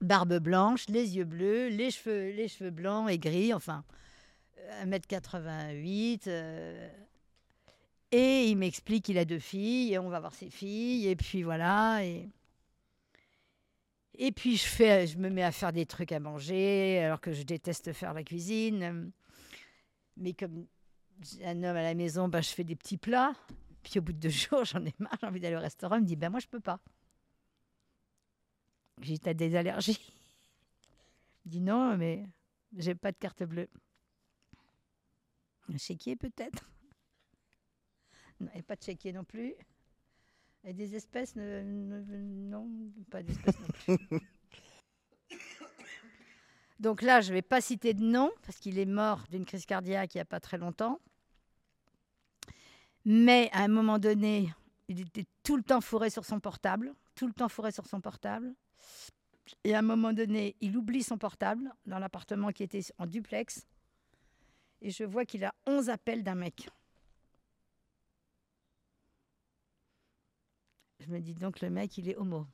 Barbe 0.00 0.38
blanche, 0.38 0.88
les 0.88 1.16
yeux 1.16 1.24
bleus, 1.24 1.68
les 1.68 1.90
cheveux, 1.90 2.30
les 2.30 2.48
cheveux 2.48 2.70
blancs 2.70 3.10
et 3.10 3.18
gris, 3.18 3.52
enfin, 3.52 3.84
euh, 4.58 4.84
1m88. 4.84 6.22
euh, 6.28 6.88
et 8.10 8.46
il 8.46 8.56
m'explique 8.56 9.04
qu'il 9.04 9.18
a 9.18 9.24
deux 9.24 9.40
filles, 9.40 9.92
et 9.92 9.98
on 9.98 10.08
va 10.08 10.20
voir 10.20 10.32
ses 10.32 10.48
filles, 10.48 11.08
et 11.08 11.16
puis 11.16 11.42
voilà. 11.42 12.02
Et, 12.04 12.30
et 14.16 14.32
puis 14.32 14.56
je, 14.56 14.64
fais, 14.64 15.06
je 15.06 15.18
me 15.18 15.28
mets 15.28 15.42
à 15.42 15.52
faire 15.52 15.72
des 15.72 15.86
trucs 15.86 16.12
à 16.12 16.20
manger, 16.20 17.00
alors 17.00 17.20
que 17.20 17.32
je 17.32 17.42
déteste 17.42 17.92
faire 17.92 18.14
la 18.14 18.22
cuisine. 18.22 19.12
Mais 20.16 20.32
comme 20.34 20.66
un 21.42 21.62
homme 21.62 21.76
à 21.76 21.82
la 21.82 21.94
maison, 21.94 22.28
bah, 22.28 22.40
je 22.40 22.50
fais 22.50 22.64
des 22.64 22.76
petits 22.76 22.96
plats. 22.96 23.34
Puis 23.82 23.98
au 23.98 24.02
bout 24.02 24.12
de 24.12 24.18
deux 24.18 24.28
jours, 24.30 24.64
j'en 24.64 24.84
ai 24.84 24.94
marre, 24.98 25.16
j'ai 25.20 25.26
envie 25.26 25.40
d'aller 25.40 25.56
au 25.56 25.60
restaurant. 25.60 25.96
Il 25.96 26.02
me 26.02 26.06
dit, 26.06 26.16
ben 26.16 26.30
moi, 26.30 26.40
je 26.40 26.46
peux 26.46 26.60
pas. 26.60 26.80
J'ai 29.00 29.18
t'as 29.18 29.34
des 29.34 29.56
allergies? 29.56 30.14
Il 31.44 31.50
dit, 31.50 31.60
non, 31.60 31.96
mais 31.96 32.24
j'ai 32.76 32.94
pas 32.94 33.12
de 33.12 33.18
carte 33.18 33.42
bleue. 33.42 33.68
Un 35.72 35.76
chéquier, 35.76 36.16
peut-être? 36.16 36.70
Non, 38.40 38.50
et 38.54 38.62
pas 38.62 38.76
de 38.76 38.82
chéquier 38.82 39.12
non 39.12 39.24
plus. 39.24 39.54
Et 40.64 40.72
des 40.72 40.94
espèces, 40.96 41.36
ne- 41.36 41.62
ne- 41.62 42.02
non, 42.48 42.68
pas 43.10 43.22
d'espèces 43.22 43.58
non 43.60 43.96
plus. 43.96 43.98
Donc 46.80 47.02
là, 47.02 47.20
je 47.20 47.28
ne 47.28 47.34
vais 47.34 47.42
pas 47.42 47.60
citer 47.60 47.94
de 47.94 48.02
nom, 48.02 48.30
parce 48.42 48.58
qu'il 48.58 48.78
est 48.78 48.86
mort 48.86 49.24
d'une 49.30 49.44
crise 49.44 49.66
cardiaque 49.66 50.14
il 50.14 50.18
n'y 50.18 50.22
a 50.22 50.26
pas 50.26 50.40
très 50.40 50.58
longtemps. 50.58 51.00
Mais 53.04 53.50
à 53.52 53.60
un 53.62 53.68
moment 53.68 53.98
donné, 53.98 54.52
il 54.88 55.00
était 55.00 55.26
tout 55.42 55.56
le 55.56 55.62
temps 55.62 55.80
fourré 55.80 56.10
sur 56.10 56.24
son 56.24 56.40
portable, 56.40 56.94
tout 57.14 57.26
le 57.26 57.32
temps 57.32 57.48
fourré 57.48 57.70
sur 57.70 57.86
son 57.86 58.00
portable. 58.00 58.54
Et 59.62 59.74
à 59.74 59.80
un 59.80 59.82
moment 59.82 60.12
donné, 60.14 60.56
il 60.60 60.76
oublie 60.76 61.02
son 61.02 61.18
portable 61.18 61.70
dans 61.86 61.98
l'appartement 61.98 62.50
qui 62.50 62.62
était 62.62 62.80
en 62.98 63.06
duplex. 63.06 63.66
Et 64.80 64.90
je 64.90 65.04
vois 65.04 65.24
qu'il 65.26 65.44
a 65.44 65.54
11 65.66 65.90
appels 65.90 66.22
d'un 66.22 66.34
mec. 66.34 66.68
Je 71.06 71.10
me 71.12 71.20
dis 71.20 71.34
donc, 71.34 71.60
le 71.60 71.70
mec, 71.70 71.96
il 71.98 72.08
est 72.08 72.16
homo. 72.16 72.46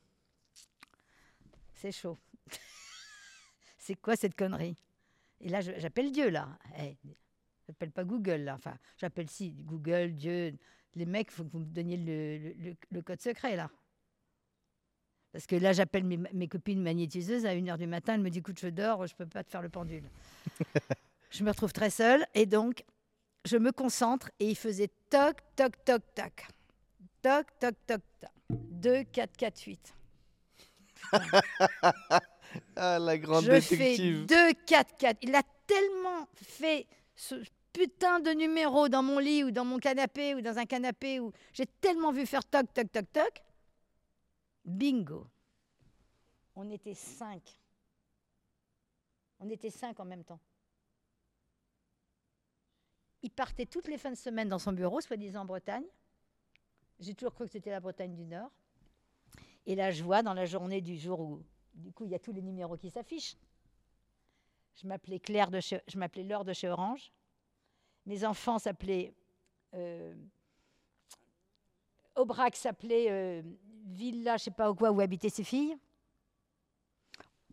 C'est 1.75 1.93
chaud. 1.93 2.19
C'est 3.79 3.95
quoi 3.95 4.17
cette 4.17 4.35
connerie? 4.35 4.77
Et 5.41 5.49
là, 5.49 5.61
j'appelle 5.61 6.11
Dieu, 6.13 6.29
là. 6.31 6.59
Eh, 6.79 6.97
j'appelle 7.67 7.91
pas 7.91 8.05
Google, 8.05 8.43
là. 8.43 8.55
Enfin, 8.57 8.77
j'appelle 8.99 9.31
si, 9.31 9.53
Google, 9.53 10.13
Dieu. 10.15 10.53
Les 10.97 11.07
mecs, 11.07 11.29
il 11.31 11.35
faut 11.35 11.45
que 11.45 11.51
vous 11.53 11.61
me 11.61 11.65
donniez 11.65 11.97
le, 11.97 12.39
le- 12.39 12.71
le- 12.71 12.77
le 12.91 13.03
code 13.03 13.21
secret, 13.21 13.57
là. 13.57 13.71
Parce 15.33 15.47
que 15.47 15.55
là, 15.55 15.73
j'appelle 15.73 16.03
mes, 16.05 16.17
mes 16.17 16.49
copines 16.49 16.83
magnétiseuses 16.83 17.47
à 17.47 17.55
1h 17.55 17.79
du 17.79 17.87
matin. 17.87 18.15
Elles 18.15 18.21
me 18.21 18.31
disent, 18.31 18.41
écoute, 18.41 18.59
je 18.61 18.67
dors, 18.69 19.07
je 19.07 19.15
peux 19.15 19.27
pas 19.27 19.45
te 19.45 19.51
faire 19.51 19.63
le 19.63 19.69
pendule. 19.69 20.05
je 21.31 21.45
me 21.45 21.51
retrouve 21.51 21.73
très 21.73 21.91
seule. 21.91 22.27
Et 22.35 22.47
donc, 22.47 22.85
je 23.45 23.57
me 23.57 23.71
concentre. 23.71 24.31
Et 24.41 24.51
il 24.51 24.57
faisait 24.57 24.91
toc, 25.09 25.37
toc, 25.55 25.73
toc, 25.85 26.03
toc. 26.15 26.47
Toc, 27.23 27.47
toc, 27.61 27.75
toc, 27.87 28.01
toc. 28.21 28.31
2, 28.51 29.05
4, 29.05 29.37
4, 29.37 29.61
8. 29.63 29.95
Ah, 32.77 32.99
la 32.99 33.17
grande 33.17 33.45
Je 33.45 33.61
fais 33.61 33.77
détective. 33.77 34.27
2, 34.27 34.53
4, 34.67 34.97
4. 34.97 35.19
Il 35.23 35.35
a 35.35 35.43
tellement 35.67 36.27
fait 36.35 36.87
ce 37.15 37.37
putain 37.73 38.21
de 38.21 38.31
numéro 38.31 38.89
dans 38.89 39.03
mon 39.03 39.19
lit 39.19 39.45
ou 39.45 39.51
dans 39.51 39.65
mon 39.65 39.79
canapé 39.79 40.35
ou 40.35 40.41
dans 40.41 40.59
un 40.59 40.67
canapé 40.67 41.21
où 41.21 41.33
j'ai 41.53 41.67
tellement 41.67 42.13
vu 42.13 42.27
faire 42.27 42.45
toc, 42.45 42.73
toc, 42.73 42.91
toc, 42.91 43.13
toc. 43.13 43.43
Bingo. 44.65 45.27
On 46.57 46.69
était 46.71 46.95
cinq. 46.95 47.43
On 49.39 49.49
était 49.49 49.71
cinq 49.71 50.01
en 50.01 50.05
même 50.05 50.25
temps. 50.25 50.41
Il 53.23 53.31
partait 53.31 53.67
toutes 53.67 53.89
les 53.89 53.99
fins 53.99 54.11
de 54.11 54.17
semaine 54.17 54.49
dans 54.49 54.59
son 54.59 54.73
bureau, 54.73 55.01
soi-disant 55.01 55.43
en 55.43 55.45
Bretagne. 55.45 55.85
J'ai 57.01 57.15
toujours 57.15 57.35
cru 57.35 57.47
que 57.47 57.53
c'était 57.53 57.71
la 57.71 57.81
Bretagne 57.81 58.15
du 58.15 58.25
Nord. 58.25 58.51
Et 59.67 59.75
là, 59.75 59.91
je 59.91 60.03
vois 60.05 60.23
dans 60.23 60.35
la 60.35 60.47
journée 60.47 60.81
du 60.81 60.97
jour 60.97 61.21
où, 61.21 61.43
du 61.75 61.93
coup, 61.93 62.05
il 62.05 62.11
y 62.11 62.15
a 62.15 62.19
tous 62.19 62.33
les 62.33 62.43
numéros 62.43 62.77
qui 62.77 62.91
s'affichent. 62.91 63.37
Je 64.81 64.87
m'appelais 64.87 65.19
Claire 65.19 65.51
de 65.51 65.61
chez, 65.61 65.81
je 65.87 65.99
m'appelais 65.99 66.25
Laure 66.25 66.45
de 66.45 66.53
chez 66.53 66.69
Orange. 66.69 67.13
Mes 68.07 68.25
enfants 68.25 68.59
s'appelaient 68.59 69.13
euh, 69.75 70.15
Aubrac 72.17 72.57
s'appelait 72.57 73.07
euh, 73.11 73.43
Villa, 73.87 74.37
je 74.37 74.45
sais 74.45 74.51
pas 74.51 74.73
quoi, 74.75 74.91
où 74.91 75.01
habitaient 75.01 75.31
ses 75.31 75.45
filles. 75.45 75.77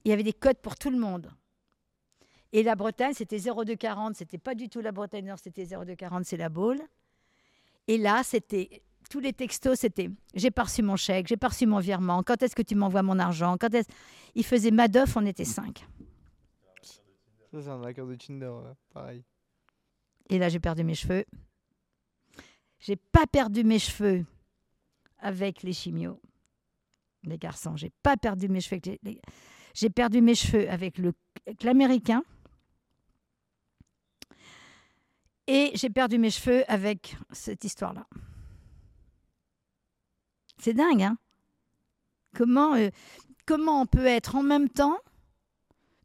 Il 0.03 0.09
y 0.09 0.13
avait 0.13 0.23
des 0.23 0.33
codes 0.33 0.57
pour 0.57 0.75
tout 0.75 0.89
le 0.89 0.97
monde. 0.97 1.31
Et 2.53 2.63
la 2.63 2.75
Bretagne, 2.75 3.13
c'était 3.13 3.39
0240, 3.39 4.15
c'était 4.15 4.37
pas 4.37 4.55
du 4.55 4.69
tout 4.69 4.79
la 4.79 4.91
Bretagne 4.91 5.25
Nord, 5.25 5.39
c'était 5.39 5.65
0240, 5.65 6.25
c'est 6.25 6.37
la 6.37 6.49
Baule. 6.49 6.81
Et 7.87 7.97
là, 7.97 8.23
c'était 8.23 8.83
tous 9.09 9.19
les 9.19 9.33
textos, 9.33 9.79
c'était 9.79 10.09
j'ai 10.33 10.51
pas 10.51 10.63
reçu 10.63 10.81
mon 10.83 10.95
chèque, 10.95 11.27
j'ai 11.27 11.37
pas 11.37 11.47
reçu 11.49 11.65
mon 11.65 11.79
virement, 11.79 12.23
quand 12.23 12.41
est-ce 12.43 12.55
que 12.55 12.61
tu 12.61 12.75
m'envoies 12.75 13.03
mon 13.03 13.19
argent 13.19 13.57
quand 13.59 13.73
est-ce... 13.73 13.87
Il 14.35 14.43
faisait 14.45 14.71
Madoff, 14.71 15.15
on 15.17 15.25
était 15.25 15.45
cinq. 15.45 15.85
Ça, 17.51 17.61
c'est 17.61 17.69
un 17.69 17.81
hacker 17.83 18.05
de 18.05 18.15
Tinder, 18.15 18.51
pareil. 18.93 19.23
Et 20.29 20.37
là, 20.37 20.49
j'ai 20.49 20.59
perdu 20.59 20.83
mes 20.83 20.95
cheveux. 20.95 21.25
J'ai 22.79 22.97
pas 22.97 23.25
perdu 23.25 23.63
mes 23.63 23.79
cheveux 23.79 24.25
avec 25.19 25.63
les 25.63 25.73
chimios, 25.73 26.19
les 27.23 27.37
garçons. 27.37 27.75
J'ai 27.77 27.91
pas 28.03 28.17
perdu 28.17 28.49
mes 28.49 28.59
cheveux 28.61 28.75
avec 28.75 28.85
les. 28.85 28.99
les- 29.03 29.21
J'ai 29.73 29.89
perdu 29.89 30.21
mes 30.21 30.35
cheveux 30.35 30.69
avec 30.69 30.97
le 30.97 31.13
avec 31.45 31.63
l'américain. 31.63 32.21
Et 35.47 35.71
j'ai 35.75 35.89
perdu 35.89 36.17
mes 36.17 36.29
cheveux 36.29 36.69
avec 36.69 37.15
cette 37.31 37.63
histoire-là. 37.63 38.05
C'est 40.59 40.73
dingue, 40.73 41.03
hein 41.03 41.17
comment, 42.35 42.75
euh, 42.75 42.89
comment 43.45 43.81
on 43.81 43.85
peut 43.85 44.05
être 44.05 44.35
en 44.35 44.43
même 44.43 44.69
temps 44.69 44.97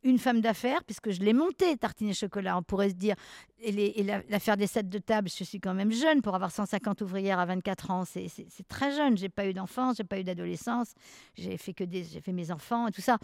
une 0.05 0.19
femme 0.19 0.41
d'affaires, 0.41 0.83
puisque 0.83 1.13
je 1.13 1.21
l'ai 1.21 1.33
montée, 1.33 1.77
tartine 1.77 2.09
et 2.09 2.15
chocolat, 2.15 2.59
on 2.59 2.63
pourrait 2.65 2.89
se 2.91 2.95
dire, 2.95 3.15
et, 3.61 4.01
et 4.01 4.03
l'affaire 4.03 4.57
des 4.57 4.67
sets 4.67 4.83
de 4.83 4.99
table, 4.99 5.29
je 5.29 5.45
suis 5.45 5.61
quand 5.61 5.75
même 5.75 5.93
jeune 5.93 6.23
pour 6.23 6.35
avoir 6.35 6.51
150 6.51 7.03
ouvrières 7.03 7.39
à 7.39 7.47
24 7.47 7.91
ans, 7.93 8.05
c'est 8.05 8.27
très 8.67 8.97
jeune. 8.97 9.17
J'ai 9.17 9.29
pas 9.29 9.47
eu 9.47 9.53
d'enfance, 9.53 9.99
j'ai 9.99 10.05
pas 10.05 10.19
eu 10.19 10.25
d'adolescence, 10.25 10.95
j'ai 11.37 11.57
fait 11.57 11.73
que 11.73 11.85
des, 11.85 12.03
j'ai 12.03 12.21
fait 12.21 12.33
mes 12.33 12.51
enfants 12.51 12.89
et 12.89 12.91
tout 12.91 13.01
ça. 13.01 13.19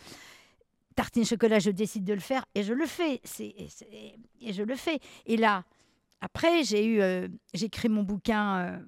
Tartine 0.94 1.24
chocolat, 1.24 1.58
je 1.58 1.70
décide 1.70 2.04
de 2.04 2.12
le 2.14 2.20
faire 2.20 2.44
et 2.54 2.62
je 2.62 2.72
le 2.72 2.86
fais. 2.86 3.20
C'est- 3.24 3.54
et 3.90 4.14
et 4.40 4.52
je 4.52 4.62
le 4.62 4.76
fais. 4.76 5.00
Et 5.26 5.36
là, 5.36 5.64
après, 6.20 6.62
j'ai 6.62 6.84
eu, 6.86 7.00
euh, 7.00 7.26
j'ai 7.54 7.66
écrit 7.66 7.88
mon 7.88 8.04
bouquin 8.04 8.58
euh, 8.58 8.78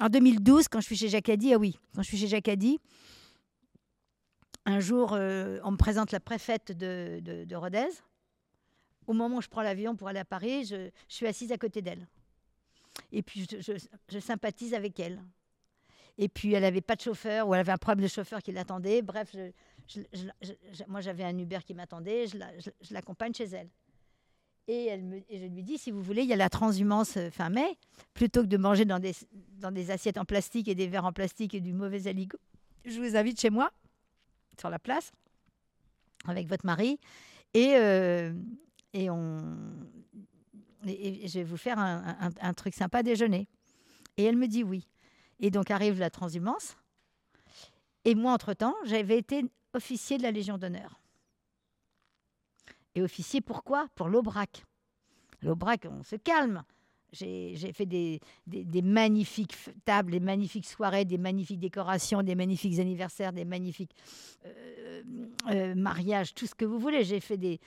en 0.00 0.08
2012 0.08 0.68
quand 0.68 0.80
je 0.80 0.86
suis 0.86 0.96
chez 0.96 1.08
Jacadi. 1.08 1.54
Ah 1.54 1.58
oui, 1.58 1.78
quand 1.94 2.02
je 2.02 2.08
suis 2.08 2.18
chez 2.18 2.28
Jacadi. 2.28 2.78
Un 4.64 4.80
jour, 4.80 5.12
euh, 5.12 5.60
on 5.62 5.70
me 5.70 5.76
présente 5.76 6.10
la 6.10 6.20
préfète 6.20 6.72
de, 6.72 7.20
de, 7.22 7.44
de 7.44 7.56
Rodez. 7.56 7.86
Au 9.06 9.12
moment 9.12 9.36
où 9.36 9.42
je 9.42 9.48
prends 9.48 9.62
l'avion 9.62 9.94
pour 9.94 10.08
aller 10.08 10.18
à 10.18 10.24
Paris, 10.24 10.64
je, 10.64 10.90
suis 11.08 11.26
assise 11.26 11.52
à 11.52 11.58
côté 11.58 11.82
d'elle. 11.82 12.08
Et 13.12 13.22
puis, 13.22 13.46
je, 13.48 13.72
je- 14.08 14.18
sympathise 14.18 14.74
avec 14.74 14.98
elle. 14.98 15.22
Et 16.18 16.28
puis, 16.28 16.52
elle 16.54 16.62
n'avait 16.62 16.80
pas 16.80 16.96
de 16.96 17.02
chauffeur 17.02 17.46
ou 17.46 17.54
elle 17.54 17.60
avait 17.60 17.72
un 17.72 17.76
problème 17.76 18.02
de 18.02 18.08
chauffeur 18.10 18.42
qui 18.42 18.50
l'attendait. 18.50 19.02
Bref, 19.02 19.36
moi, 20.88 21.00
j'avais 21.00 21.22
un 21.22 21.38
Uber 21.38 21.58
qui 21.64 21.74
m'attendait. 21.74 22.26
Je 22.26 22.92
l'accompagne 22.94 23.34
chez 23.34 23.44
elle. 23.44 23.68
Et, 24.68 24.88
je 25.30 25.46
lui 25.46 25.62
dis, 25.62 25.78
si 25.78 25.90
vous 25.90 26.02
voulez, 26.02 26.22
il 26.22 26.28
y 26.28 26.32
a 26.32 26.36
la 26.36 26.50
transhumance 26.50 27.16
euh, 27.16 27.30
fin 27.30 27.50
mai. 27.50 27.78
Plutôt 28.14 28.42
que 28.42 28.48
de 28.48 28.56
manger 28.56 28.84
dans 28.84 28.98
des, 28.98 29.12
dans 29.60 29.70
des 29.70 29.90
assiettes 29.90 30.18
en 30.18 30.24
plastique 30.24 30.66
et 30.68 30.74
des 30.74 30.88
verres 30.88 31.04
en 31.04 31.12
plastique 31.12 31.54
et 31.54 31.60
du 31.60 31.72
mauvais 31.72 32.08
aligot, 32.08 32.38
je 32.84 33.00
vous 33.00 33.16
invite 33.16 33.40
chez 33.40 33.50
moi, 33.50 33.70
sur 34.58 34.70
la 34.70 34.78
place, 34.78 35.12
avec 36.26 36.48
votre 36.48 36.66
mari. 36.66 36.98
Et, 37.54 37.74
euh, 37.76 38.32
et, 38.92 39.08
on, 39.08 39.56
je 40.84 41.32
vais 41.38 41.44
vous 41.44 41.56
faire 41.56 41.78
un, 41.78 42.30
un- 42.40 42.54
truc 42.54 42.74
sympa 42.74 43.02
déjeuner. 43.02 43.48
Et 44.16 44.24
elle 44.24 44.36
me 44.36 44.46
dit 44.48 44.64
oui. 44.64 44.86
Et 45.40 45.50
donc 45.50 45.70
arrive 45.70 45.98
la 45.98 46.10
transhumance. 46.10 46.76
Et 48.04 48.14
moi, 48.14 48.32
entre-temps, 48.32 48.74
j'avais 48.84 49.18
été 49.18 49.44
officier 49.74 50.16
de 50.16 50.22
la 50.22 50.30
Légion 50.30 50.58
d'honneur. 50.58 51.00
Et 52.96 53.02
officier, 53.02 53.42
pourquoi? 53.42 53.88
Pour 53.94 54.08
l'Aubrac. 54.08 54.64
L'Aubrac, 55.42 55.86
on 55.88 56.02
se 56.02 56.16
calme. 56.16 56.64
J'ai 57.12 57.72
fait 57.74 57.84
des, 57.84 58.20
magnifiques 58.82 59.54
tables, 59.84 60.12
des 60.12 60.20
magnifiques 60.20 60.66
soirées, 60.66 61.04
des 61.04 61.18
magnifiques 61.18 61.60
décorations, 61.60 62.22
des 62.22 62.34
magnifiques 62.34 62.78
anniversaires, 62.78 63.34
des 63.34 63.44
magnifiques 63.44 63.94
euh, 64.46 65.02
euh, 65.50 65.74
mariages, 65.74 66.34
tout 66.34 66.46
ce 66.46 66.54
que 66.54 66.64
vous 66.64 66.78
voulez. 66.78 67.04
J'ai 67.04 67.20
fait 67.20 67.36
des... 67.36 67.60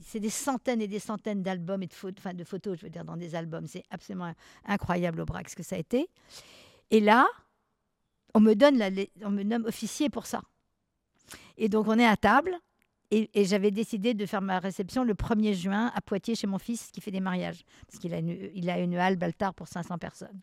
C'est 0.00 0.18
des 0.18 0.30
centaines 0.30 0.80
et 0.80 0.88
des 0.88 0.98
centaines 0.98 1.44
d'albums 1.44 1.84
et 1.84 1.86
de, 1.86 1.94
photos, 1.94 2.18
enfin 2.18 2.34
de 2.34 2.42
photos, 2.42 2.76
je 2.76 2.86
veux 2.86 2.90
dire, 2.90 3.04
dans 3.04 3.16
des 3.16 3.36
albums. 3.36 3.68
C'est 3.68 3.84
absolument 3.90 4.34
incroyable, 4.64 5.20
Aubrac, 5.20 5.48
ce 5.48 5.54
que 5.54 5.62
ça 5.62 5.76
a 5.76 5.78
été. 5.78 6.08
Et 6.90 6.98
là, 6.98 7.28
on 8.34 8.40
me, 8.40 8.54
donne 8.54 8.76
la, 8.78 8.90
on 9.22 9.30
me 9.30 9.44
nomme 9.44 9.64
officier 9.64 10.10
pour 10.10 10.26
ça. 10.26 10.42
Et 11.56 11.68
donc, 11.68 11.86
on 11.86 12.00
est 12.00 12.06
à 12.06 12.16
table 12.16 12.58
et, 13.10 13.44
j'avais 13.44 13.70
décidé 13.70 14.14
de 14.14 14.26
faire 14.26 14.42
ma 14.42 14.58
réception 14.58 15.04
le 15.04 15.14
1er 15.14 15.54
juin 15.54 15.92
à 15.94 16.00
Poitiers 16.00 16.34
chez 16.34 16.46
mon 16.46 16.58
fils 16.58 16.90
qui 16.90 17.00
fait 17.00 17.10
des 17.10 17.20
mariages. 17.20 17.62
Parce 17.86 17.98
qu'il 18.00 18.12
a 18.14 18.18
une, 18.18 18.50
il 18.54 18.68
a 18.68 18.78
une 18.78 18.96
halle 18.96 19.16
Baltard 19.16 19.54
pour 19.54 19.68
500 19.68 19.98
personnes. 19.98 20.40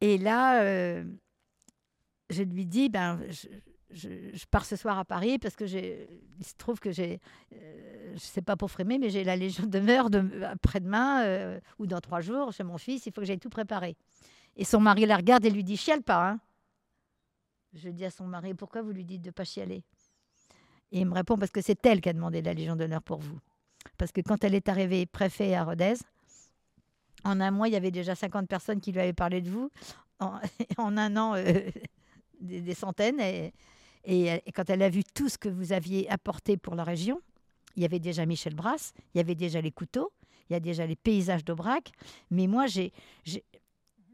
Et 0.00 0.16
là, 0.16 0.62
euh, 0.62 1.04
je 2.30 2.42
lui 2.42 2.64
dis, 2.64 2.88
ben, 2.88 3.20
je, 3.90 4.44
pars 4.50 4.64
ce 4.64 4.76
soir 4.76 4.98
à 4.98 5.04
Paris 5.04 5.38
parce 5.38 5.56
que 5.56 5.64
il 5.64 6.44
se 6.44 6.54
trouve 6.56 6.78
que 6.78 6.90
j'ai, 6.90 7.20
euh, 7.54 8.12
je 8.14 8.20
sais 8.20 8.42
pas 8.42 8.56
pour 8.56 8.70
frimer, 8.70 8.98
mais 8.98 9.10
j'ai 9.10 9.24
la 9.24 9.36
Légion 9.36 9.66
d'honneur 9.66 10.10
de, 10.10 10.42
après-demain 10.44 11.24
euh, 11.24 11.60
ou 11.78 11.86
dans 11.86 12.00
trois 12.00 12.20
jours 12.20 12.52
chez 12.52 12.64
mon 12.64 12.78
fils. 12.78 13.06
Il 13.06 13.12
faut 13.12 13.20
que 13.20 13.26
j'aille 13.26 13.38
tout 13.38 13.50
préparer. 13.50 13.96
Et 14.56 14.64
son 14.64 14.80
mari 14.80 15.04
la 15.06 15.16
regarde 15.16 15.44
et 15.44 15.50
lui 15.50 15.64
dit, 15.64 15.76
chiale 15.76 16.02
pas. 16.02 16.30
Hein. 16.30 16.40
Je 17.74 17.90
dis 17.90 18.04
à 18.04 18.10
son 18.10 18.26
mari, 18.26 18.54
pourquoi 18.54 18.82
vous 18.82 18.92
lui 18.92 19.04
dites 19.04 19.22
de 19.22 19.30
pas 19.30 19.44
chialer? 19.44 19.82
Et 20.92 21.00
il 21.00 21.06
me 21.06 21.14
répond 21.14 21.36
parce 21.36 21.50
que 21.50 21.60
c'est 21.60 21.84
elle 21.86 22.00
qui 22.00 22.08
a 22.08 22.12
demandé 22.12 22.42
la 22.42 22.54
Légion 22.54 22.76
d'honneur 22.76 23.02
pour 23.02 23.18
vous. 23.18 23.38
Parce 23.96 24.12
que 24.12 24.20
quand 24.20 24.44
elle 24.44 24.54
est 24.54 24.68
arrivée 24.68 25.06
préfet 25.06 25.54
à 25.54 25.64
Rodez, 25.64 25.94
en 27.24 27.40
un 27.40 27.50
mois, 27.50 27.68
il 27.68 27.72
y 27.72 27.76
avait 27.76 27.90
déjà 27.90 28.14
50 28.14 28.48
personnes 28.48 28.80
qui 28.80 28.92
lui 28.92 29.00
avaient 29.00 29.12
parlé 29.12 29.40
de 29.40 29.50
vous. 29.50 29.70
En, 30.20 30.38
un 30.78 31.16
an, 31.16 31.34
euh, 31.36 31.70
des, 32.40 32.74
centaines. 32.74 33.20
Et, 33.20 33.52
et, 34.04 34.52
quand 34.54 34.70
elle 34.70 34.82
a 34.82 34.88
vu 34.88 35.02
tout 35.04 35.28
ce 35.28 35.38
que 35.38 35.48
vous 35.48 35.72
aviez 35.72 36.08
apporté 36.10 36.56
pour 36.56 36.74
la 36.74 36.84
région, 36.84 37.20
il 37.76 37.82
y 37.82 37.84
avait 37.84 38.00
déjà 38.00 38.26
Michel 38.26 38.54
Brasse, 38.54 38.92
il 39.14 39.18
y 39.18 39.20
avait 39.20 39.34
déjà 39.34 39.60
les 39.60 39.70
couteaux, 39.70 40.12
il 40.48 40.54
y 40.54 40.56
a 40.56 40.60
déjà 40.60 40.86
les 40.86 40.96
paysages 40.96 41.44
d'Aubrac. 41.44 41.92
Mais 42.30 42.46
moi, 42.46 42.66
j'ai 42.66 42.92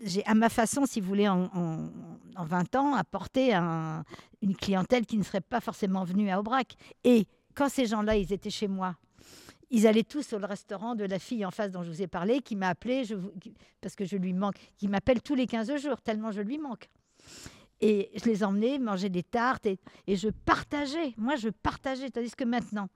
j'ai 0.00 0.24
à 0.26 0.34
ma 0.34 0.48
façon, 0.48 0.86
si 0.86 1.00
vous 1.00 1.08
voulez, 1.08 1.28
en, 1.28 1.90
20 2.36 2.74
ans, 2.76 2.94
apporté 2.94 3.54
une 3.54 4.56
clientèle 4.56 5.06
qui 5.06 5.16
ne 5.16 5.22
serait 5.22 5.40
pas 5.40 5.60
forcément 5.60 6.04
venue 6.04 6.30
à 6.30 6.40
Aubrac. 6.40 6.74
Et 7.04 7.26
quand 7.54 7.68
ces 7.68 7.86
gens-là, 7.86 8.16
ils 8.16 8.32
étaient 8.32 8.50
chez 8.50 8.68
moi, 8.68 8.96
ils 9.70 9.86
allaient 9.86 10.04
tous 10.04 10.32
au 10.32 10.38
restaurant 10.38 10.94
de 10.94 11.04
la 11.04 11.18
fille 11.18 11.44
en 11.44 11.50
face 11.50 11.70
dont 11.70 11.82
je 11.82 11.90
vous 11.90 12.02
ai 12.02 12.06
parlé, 12.06 12.40
qui 12.40 12.56
m'a 12.56 12.68
appelé, 12.68 13.04
parce 13.80 13.94
que 13.94 14.04
je 14.04 14.16
lui 14.16 14.32
manque, 14.32 14.56
qui 14.76 14.88
m'appelle 14.88 15.22
tous 15.22 15.34
les 15.34 15.46
15 15.46 15.76
jours, 15.76 16.00
tellement 16.00 16.32
je 16.32 16.40
lui 16.40 16.58
manque. 16.58 16.88
Et 17.80 18.10
je 18.14 18.24
les 18.24 18.44
emmenais 18.44 18.78
manger 18.78 19.08
des 19.08 19.22
tartes 19.22 19.66
et, 19.66 19.78
et 20.06 20.16
je 20.16 20.28
partageais. 20.28 21.12
Moi, 21.16 21.36
je 21.36 21.48
partageais. 21.48 22.08
Tandis 22.10 22.30
que 22.30 22.44
maintenant, 22.44 22.88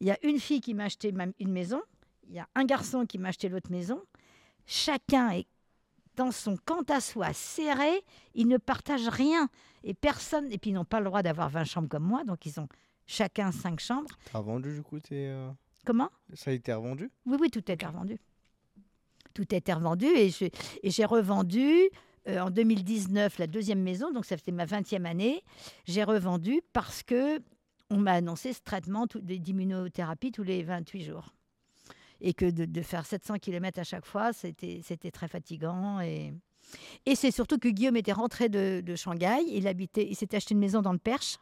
il 0.00 0.08
y 0.08 0.10
a 0.10 0.18
une 0.22 0.38
fille 0.38 0.60
qui 0.60 0.74
m'a 0.74 0.84
acheté 0.84 1.12
une 1.38 1.52
maison, 1.52 1.80
il 2.28 2.34
y 2.34 2.38
a 2.38 2.48
un 2.54 2.64
garçon 2.64 3.06
qui 3.06 3.18
m'a 3.18 3.28
acheté 3.28 3.48
l'autre 3.48 3.70
maison. 3.70 4.00
Chacun 4.66 5.30
est 5.30 5.46
dans 6.16 6.30
son 6.32 6.56
quant 6.64 6.82
à 6.88 7.00
soi 7.00 7.32
serré, 7.32 8.04
ils 8.34 8.48
ne 8.48 8.56
partagent 8.56 9.08
rien. 9.08 9.48
Et 9.82 9.94
personne, 9.94 10.50
et 10.52 10.58
puis 10.58 10.70
ils 10.70 10.74
n'ont 10.74 10.84
pas 10.84 11.00
le 11.00 11.06
droit 11.06 11.22
d'avoir 11.22 11.48
20 11.48 11.64
chambres 11.64 11.88
comme 11.88 12.04
moi, 12.04 12.24
donc 12.24 12.44
ils 12.46 12.60
ont 12.60 12.68
chacun 13.06 13.50
5 13.52 13.80
chambres. 13.80 14.10
T'as 14.32 14.40
vendu 14.40 14.74
du 14.74 14.82
coup 14.82 14.98
euh, 15.12 15.50
Comment? 15.84 16.10
Ça 16.34 16.50
a 16.50 16.54
été 16.54 16.72
revendu? 16.72 17.10
Oui, 17.26 17.38
oui, 17.40 17.50
tout 17.50 17.62
a 17.68 17.72
été 17.72 17.86
revendu. 17.86 18.18
Tout 19.32 19.46
a 19.52 19.56
été 19.56 19.72
revendu 19.72 20.06
et 20.06 20.30
j'ai 20.82 21.04
revendu 21.04 21.88
euh, 22.28 22.40
en 22.40 22.50
2019 22.50 23.38
la 23.38 23.46
deuxième 23.46 23.80
maison, 23.80 24.12
donc 24.12 24.26
ça 24.26 24.36
fait 24.36 24.52
ma 24.52 24.66
20e 24.66 25.04
année. 25.04 25.42
J'ai 25.86 26.04
revendu 26.04 26.60
parce 26.72 27.02
que 27.02 27.40
on 27.90 27.96
m'a 27.96 28.12
annoncé 28.12 28.52
ce 28.52 28.60
traitement 28.60 29.06
d'immunothérapie 29.14 30.30
tous 30.30 30.42
les 30.42 30.62
28 30.62 31.02
jours 31.02 31.32
et 32.20 32.34
que 32.34 32.50
de, 32.50 32.82
faire 32.82 33.06
700 33.06 33.38
km 33.38 33.78
à 33.78 33.84
chaque 33.84 34.06
fois, 34.06 34.32
c'était 34.32 35.10
très 35.12 35.28
fatigant. 35.28 36.00
Et, 36.00 36.32
c'est 37.14 37.30
surtout 37.30 37.58
que 37.58 37.68
Guillaume 37.68 37.96
était 37.96 38.12
rentré 38.12 38.48
de, 38.48 38.94
Shanghai, 38.94 39.42
il 39.48 39.66
habitait, 39.66 40.06
il 40.08 40.14
s'était 40.14 40.36
acheté 40.36 40.54
une 40.54 40.60
maison 40.60 40.82
dans 40.82 40.92
le 40.92 40.98
Perche, 40.98 41.38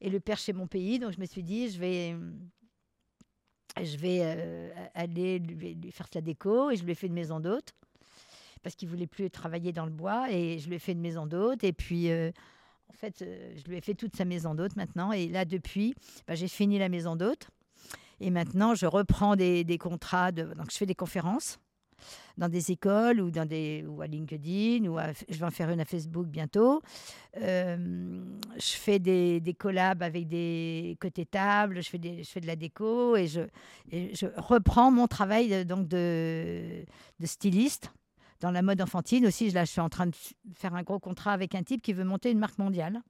et 0.00 0.10
le 0.10 0.20
Perche 0.20 0.42
c'est 0.42 0.52
mon 0.52 0.66
pays, 0.66 0.98
donc 0.98 1.12
je 1.12 1.20
me 1.20 1.26
suis 1.26 1.42
dit, 1.42 1.70
je 1.70 1.78
vais, 1.78 2.16
je 3.80 3.96
vais 3.96 4.20
euh, 4.22 4.70
aller 4.94 5.38
lui, 5.38 5.92
faire 5.92 6.08
sa 6.12 6.20
déco, 6.20 6.70
et 6.70 6.76
je 6.76 6.84
lui 6.84 6.92
ai 6.92 6.94
fait 6.94 7.06
une 7.06 7.14
maison 7.14 7.38
d'hôte, 7.38 7.72
parce 8.62 8.74
qu'il 8.74 8.88
voulait 8.88 9.06
plus 9.06 9.30
travailler 9.30 9.72
dans 9.72 9.84
le 9.84 9.92
bois, 9.92 10.30
et 10.30 10.58
je 10.58 10.68
lui 10.68 10.76
ai 10.76 10.80
fait 10.80 10.92
une 10.92 11.00
maison 11.00 11.26
d'hôte, 11.26 11.64
et 11.64 11.72
puis... 11.72 12.10
Euh, 12.10 12.30
en 12.90 12.94
fait, 12.94 13.22
euh, 13.22 13.52
je 13.54 13.70
lui 13.70 13.76
ai 13.76 13.80
fait 13.80 13.94
toute 13.94 14.16
sa 14.16 14.24
maison 14.24 14.54
d'hôte 14.54 14.74
maintenant. 14.76 15.12
Et 15.12 15.28
là, 15.28 15.44
depuis, 15.44 15.94
bah, 16.26 16.34
j'ai 16.34 16.48
fini 16.48 16.78
la 16.78 16.88
maison 16.88 17.16
d'hôte. 17.16 17.48
Et 18.20 18.30
maintenant, 18.30 18.74
je 18.74 18.86
reprends 18.86 19.36
des, 19.36 19.78
contrats. 19.78 20.32
De, 20.32 20.54
donc, 20.54 20.70
je 20.70 20.76
fais 20.76 20.86
des 20.86 20.94
conférences 20.94 21.58
dans 22.36 22.48
des 22.48 22.70
écoles 22.70 23.20
ou, 23.20 23.30
dans 23.30 23.46
des, 23.46 23.84
ou 23.86 24.00
à 24.00 24.06
LinkedIn, 24.06 24.86
ou 24.86 24.98
je 25.28 25.36
vais 25.36 25.44
en 25.44 25.50
faire 25.50 25.70
une 25.70 25.80
à 25.80 25.84
Facebook 25.84 26.26
bientôt. 26.26 26.80
Euh, 27.40 28.24
je 28.56 28.76
fais 28.76 28.98
des, 28.98 29.56
collabs 29.58 30.02
avec 30.02 30.28
des 30.28 30.96
côtés 31.00 31.26
tables, 31.26 31.82
je 31.82 31.90
fais, 31.90 32.00
je 32.22 32.28
fais 32.28 32.40
de 32.40 32.46
la 32.46 32.56
déco 32.56 33.16
et 33.16 33.26
je, 33.26 33.40
je 33.90 34.26
reprends 34.36 34.90
mon 34.90 35.08
travail 35.08 35.64
donc 35.64 35.88
de, 35.88 36.84
de 37.18 37.26
styliste 37.26 37.90
dans 38.40 38.50
la 38.50 38.62
mode 38.62 38.80
enfantine 38.80 39.26
aussi. 39.26 39.50
Là, 39.50 39.64
je 39.64 39.72
suis 39.72 39.80
en 39.80 39.88
train 39.88 40.06
de 40.06 40.16
faire 40.54 40.74
un 40.74 40.82
gros 40.82 41.00
contrat 41.00 41.32
avec 41.32 41.54
un 41.54 41.62
type 41.62 41.82
qui 41.82 41.92
veut 41.92 42.04
monter 42.04 42.30
une 42.30 42.38
marque 42.38 42.58
mondiale 42.58 43.02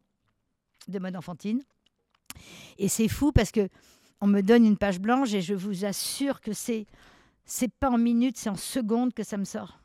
de 0.88 0.98
mode 0.98 1.16
enfantine. 1.16 1.62
Et 2.78 2.88
c'est 2.88 3.08
fou 3.08 3.32
parce 3.32 3.50
que 3.50 3.68
on 4.20 4.26
me 4.26 4.40
donne 4.40 4.64
une 4.64 4.76
page 4.76 5.00
blanche 5.00 5.32
et 5.34 5.40
je 5.40 5.54
vous 5.54 5.84
assure 5.84 6.40
que 6.40 6.52
c'est 6.52 6.86
c'est 7.44 7.72
pas 7.72 7.90
en 7.90 7.98
minutes, 7.98 8.36
c'est 8.36 8.50
en 8.50 8.56
secondes 8.56 9.14
que 9.14 9.22
ça 9.22 9.38
me 9.38 9.44
sort. 9.44 9.80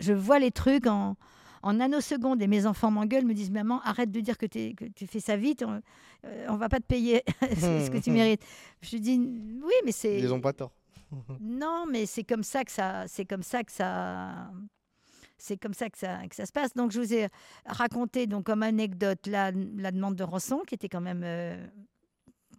Je 0.00 0.12
vois 0.12 0.38
les 0.38 0.50
trucs 0.50 0.86
en, 0.86 1.16
en 1.62 1.72
nanosecondes 1.72 2.42
et 2.42 2.46
mes 2.46 2.66
enfants 2.66 2.90
m'engueulent, 2.90 3.24
me 3.24 3.32
disent 3.32 3.50
Maman, 3.50 3.80
arrête 3.84 4.10
de 4.10 4.20
dire 4.20 4.36
que, 4.36 4.44
que 4.46 4.84
tu 4.94 5.06
fais 5.06 5.20
ça 5.20 5.36
vite, 5.36 5.64
on, 5.66 5.80
euh, 6.26 6.46
on 6.50 6.56
va 6.56 6.68
pas 6.68 6.78
te 6.78 6.84
payer 6.86 7.22
ce 7.40 7.90
que 7.90 7.98
tu 7.98 8.10
mérites. 8.10 8.44
Je 8.82 8.98
dis 8.98 9.18
Oui, 9.18 9.72
mais 9.84 9.92
c'est. 9.92 10.18
Ils 10.18 10.28
n'ont 10.28 10.42
pas 10.42 10.52
tort. 10.52 10.72
non, 11.40 11.86
mais 11.90 12.04
c'est 12.04 12.24
comme 12.24 12.42
ça 12.42 12.64
que 12.64 12.70
ça. 12.70 13.04
C'est 13.08 13.24
comme 13.24 13.42
ça 13.42 13.64
que 13.64 13.72
ça. 13.72 14.50
C'est 15.38 15.56
comme 15.56 15.74
ça 15.74 15.88
que 15.90 15.98
ça, 15.98 16.26
que 16.28 16.34
ça 16.34 16.46
se 16.46 16.52
passe. 16.52 16.74
Donc, 16.74 16.90
je 16.92 17.00
vous 17.00 17.12
ai 17.12 17.28
raconté, 17.66 18.26
donc, 18.26 18.44
comme 18.44 18.62
anecdote, 18.62 19.26
la, 19.26 19.50
la 19.50 19.90
demande 19.90 20.16
de 20.16 20.22
rançon, 20.24 20.62
qui 20.66 20.74
était 20.74 20.88
quand 20.88 21.00
même 21.02 21.22
euh, 21.24 21.66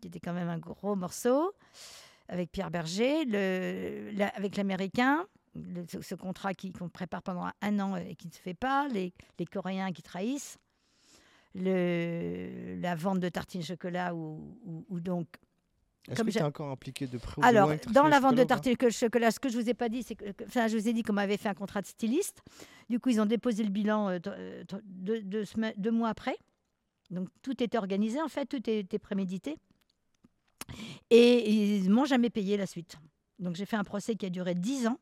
qui 0.05 0.09
était 0.09 0.19
quand 0.19 0.33
même 0.33 0.49
un 0.49 0.59
gros 0.59 0.95
morceau, 0.95 1.51
avec 2.29 2.51
Pierre 2.51 2.69
Berger, 2.69 3.25
le, 3.25 4.11
avec 4.35 4.55
l'Américain, 4.55 5.25
ce 6.01 6.13
contrat 6.13 6.51
qu'on 6.53 6.89
prépare 6.89 7.23
pendant 7.23 7.49
un 7.61 7.79
an 7.79 7.95
et 7.95 8.15
qui 8.15 8.27
ne 8.27 8.31
se 8.33 8.37
fait 8.37 8.53
pas, 8.53 8.87
les, 8.89 9.13
les 9.39 9.45
Coréens 9.47 9.91
qui 9.91 10.03
trahissent, 10.03 10.59
le, 11.55 12.79
la 12.79 12.93
vente 12.93 13.19
de 13.19 13.29
tartines 13.29 13.63
chocolat 13.63 14.13
ou, 14.13 14.85
ou, 14.89 14.99
donc 14.99 15.27
est-ce 16.07 16.21
que 16.21 16.29
tu 16.29 16.37
es 16.37 16.43
encore 16.43 16.69
impliqué 16.69 17.07
de 17.07 17.17
près 17.17 17.41
Alors, 17.43 17.71
dans 17.91 18.07
la 18.07 18.19
vente 18.19 18.35
de 18.35 18.43
tartines 18.43 18.75
chocolat, 18.91 19.31
ce 19.31 19.39
que 19.39 19.49
je 19.49 19.57
vous 19.57 19.67
ai 19.67 19.73
pas 19.73 19.89
dit, 19.89 20.03
c'est 20.03 20.13
que, 20.13 20.25
enfin, 20.45 20.67
je 20.67 20.77
vous 20.77 20.87
ai 20.87 20.93
dit 20.93 21.01
qu'on 21.01 21.13
m'avait 21.13 21.37
fait 21.37 21.49
un 21.49 21.55
contrat 21.55 21.81
de 21.81 21.87
styliste. 21.87 22.43
Du 22.91 22.99
coup, 22.99 23.09
ils 23.09 23.19
ont 23.19 23.25
déposé 23.25 23.63
le 23.63 23.71
bilan 23.71 24.09
euh, 24.09 24.19
euh, 24.27 24.63
deux, 24.83 25.23
deux, 25.23 25.91
mois 25.91 26.09
après. 26.09 26.37
Donc, 27.09 27.29
tout 27.41 27.63
était 27.63 27.79
organisé, 27.79 28.21
en 28.21 28.27
fait, 28.27 28.45
tout 28.45 28.69
était 28.69 28.99
prémédité. 28.99 29.57
Et 31.09 31.77
ils 31.77 31.89
m'ont 31.89 32.05
jamais 32.05 32.29
payé 32.29 32.57
la 32.57 32.65
suite. 32.65 32.97
Donc 33.39 33.55
j'ai 33.55 33.65
fait 33.65 33.75
un 33.75 33.83
procès 33.83 34.15
qui 34.15 34.25
a 34.25 34.29
duré 34.29 34.55
10 34.55 34.87
ans. 34.87 34.99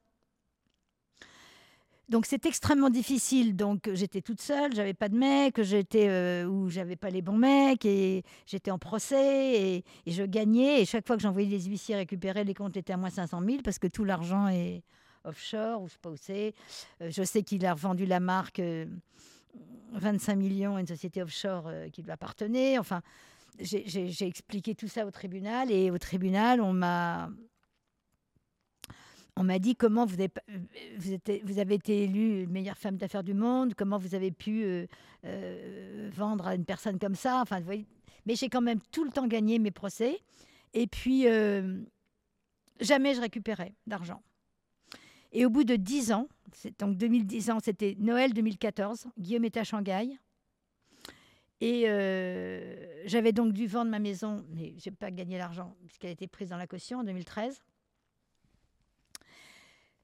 Donc 2.09 2.25
c'est 2.25 2.45
extrêmement 2.45 2.89
difficile. 2.89 3.55
Donc 3.55 3.89
j'étais 3.93 4.21
toute 4.21 4.41
seule, 4.41 4.75
j'avais 4.75 4.93
pas 4.93 5.09
de 5.09 5.15
mec, 5.15 5.61
j'étais 5.61 6.09
euh, 6.09 6.45
ou 6.45 6.69
j'avais 6.69 6.95
pas 6.95 7.09
les 7.09 7.21
bons 7.21 7.37
mecs 7.37 7.85
et 7.85 8.23
j'étais 8.45 8.71
en 8.71 8.77
procès 8.77 9.77
et, 9.77 9.83
je 10.05 10.23
gagnais. 10.23 10.81
Et 10.81 10.85
chaque 10.85 11.07
fois 11.07 11.15
que 11.15 11.23
j'envoyais 11.23 11.49
des 11.49 11.63
huissiers 11.63 11.95
récupérer, 11.95 12.43
les 12.43 12.53
comptes 12.53 12.75
étaient 12.75 12.93
à 12.93 12.97
moins 12.97 13.09
500 13.09 13.41
000 13.45 13.57
parce 13.63 13.79
que 13.79 13.87
tout 13.87 14.03
l'argent 14.03 14.47
est 14.47 14.83
offshore 15.23 15.81
ou 15.81 15.87
je 15.87 15.93
sais 15.93 15.99
pas 16.01 16.09
où 16.09 16.17
c'est. 16.17 16.53
Euh, 17.01 17.09
je 17.09 17.23
sais 17.23 17.41
qu'il 17.41 17.65
a 17.65 17.73
revendu 17.73 18.05
la 18.05 18.19
marque 18.19 18.61
25 19.93 20.33
euh, 20.33 20.35
millions 20.35 20.75
à 20.75 20.81
une 20.81 20.87
société 20.87 21.23
offshore 21.23 21.71
qui 21.93 22.03
lui 22.03 22.11
appartenait. 22.11 22.77
Enfin, 22.77 23.01
j'ai 23.59 24.25
expliqué 24.25 24.75
tout 24.75 24.87
ça 24.87 25.05
au 25.05 25.11
tribunal 25.11 25.71
et 25.71 25.91
au 25.91 25.97
tribunal, 25.97 26.61
on 26.61 26.73
m'a 26.73 27.29
on 29.35 29.43
m'a 29.43 29.59
dit 29.59 29.75
comment 29.75 30.05
vous 30.05 30.15
avez, 30.15 30.29
vous, 31.43 31.59
avez 31.59 31.75
été 31.75 32.03
élue 32.03 32.45
meilleure 32.47 32.77
femme 32.77 32.97
d'affaires 32.97 33.23
du 33.23 33.33
monde, 33.33 33.73
comment 33.75 33.97
vous 33.97 34.13
avez 34.13 34.31
pu 34.31 34.63
euh, 34.63 34.85
euh, 35.25 36.09
vendre 36.13 36.47
à 36.47 36.55
une 36.55 36.65
personne 36.65 36.99
comme 36.99 37.15
ça. 37.15 37.41
Enfin. 37.41 37.59
Mais 38.25 38.35
j'ai 38.35 38.49
quand 38.49 38.61
même 38.61 38.79
tout 38.91 39.03
le 39.03 39.11
temps 39.11 39.27
gagné 39.27 39.57
mes 39.57 39.71
procès. 39.71 40.19
Et 40.73 40.87
puis, 40.87 41.27
euh, 41.27 41.81
jamais 42.79 43.15
je 43.15 43.21
récupérais 43.21 43.73
d'argent. 43.87 44.21
Et 45.31 45.45
au 45.45 45.49
bout 45.49 45.63
de 45.63 45.75
10 45.75 46.11
ans, 46.11 46.27
donc 46.77 46.97
2010 46.97 47.49
ans, 47.49 47.57
c'était 47.59 47.95
Noël 47.99 48.33
2014, 48.33 49.07
Guillaume 49.17 49.45
était 49.45 49.61
à 49.61 49.63
Shanghai. 49.63 50.19
Et 51.65 51.85
euh, 51.87 52.75
j'avais 53.05 53.31
donc 53.31 53.53
dû 53.53 53.67
vendre 53.67 53.89
ma 53.89 53.99
maison, 53.99 54.45
mais 54.49 54.73
je 54.79 54.89
n'ai 54.89 54.95
pas 54.97 55.11
gagné 55.11 55.37
l'argent 55.37 55.77
puisqu'elle 55.87 56.09
a 56.09 56.11
été 56.11 56.27
prise 56.27 56.49
dans 56.49 56.57
la 56.57 56.67
caution 56.67 56.99
en 56.99 57.03
2013. 57.05 57.63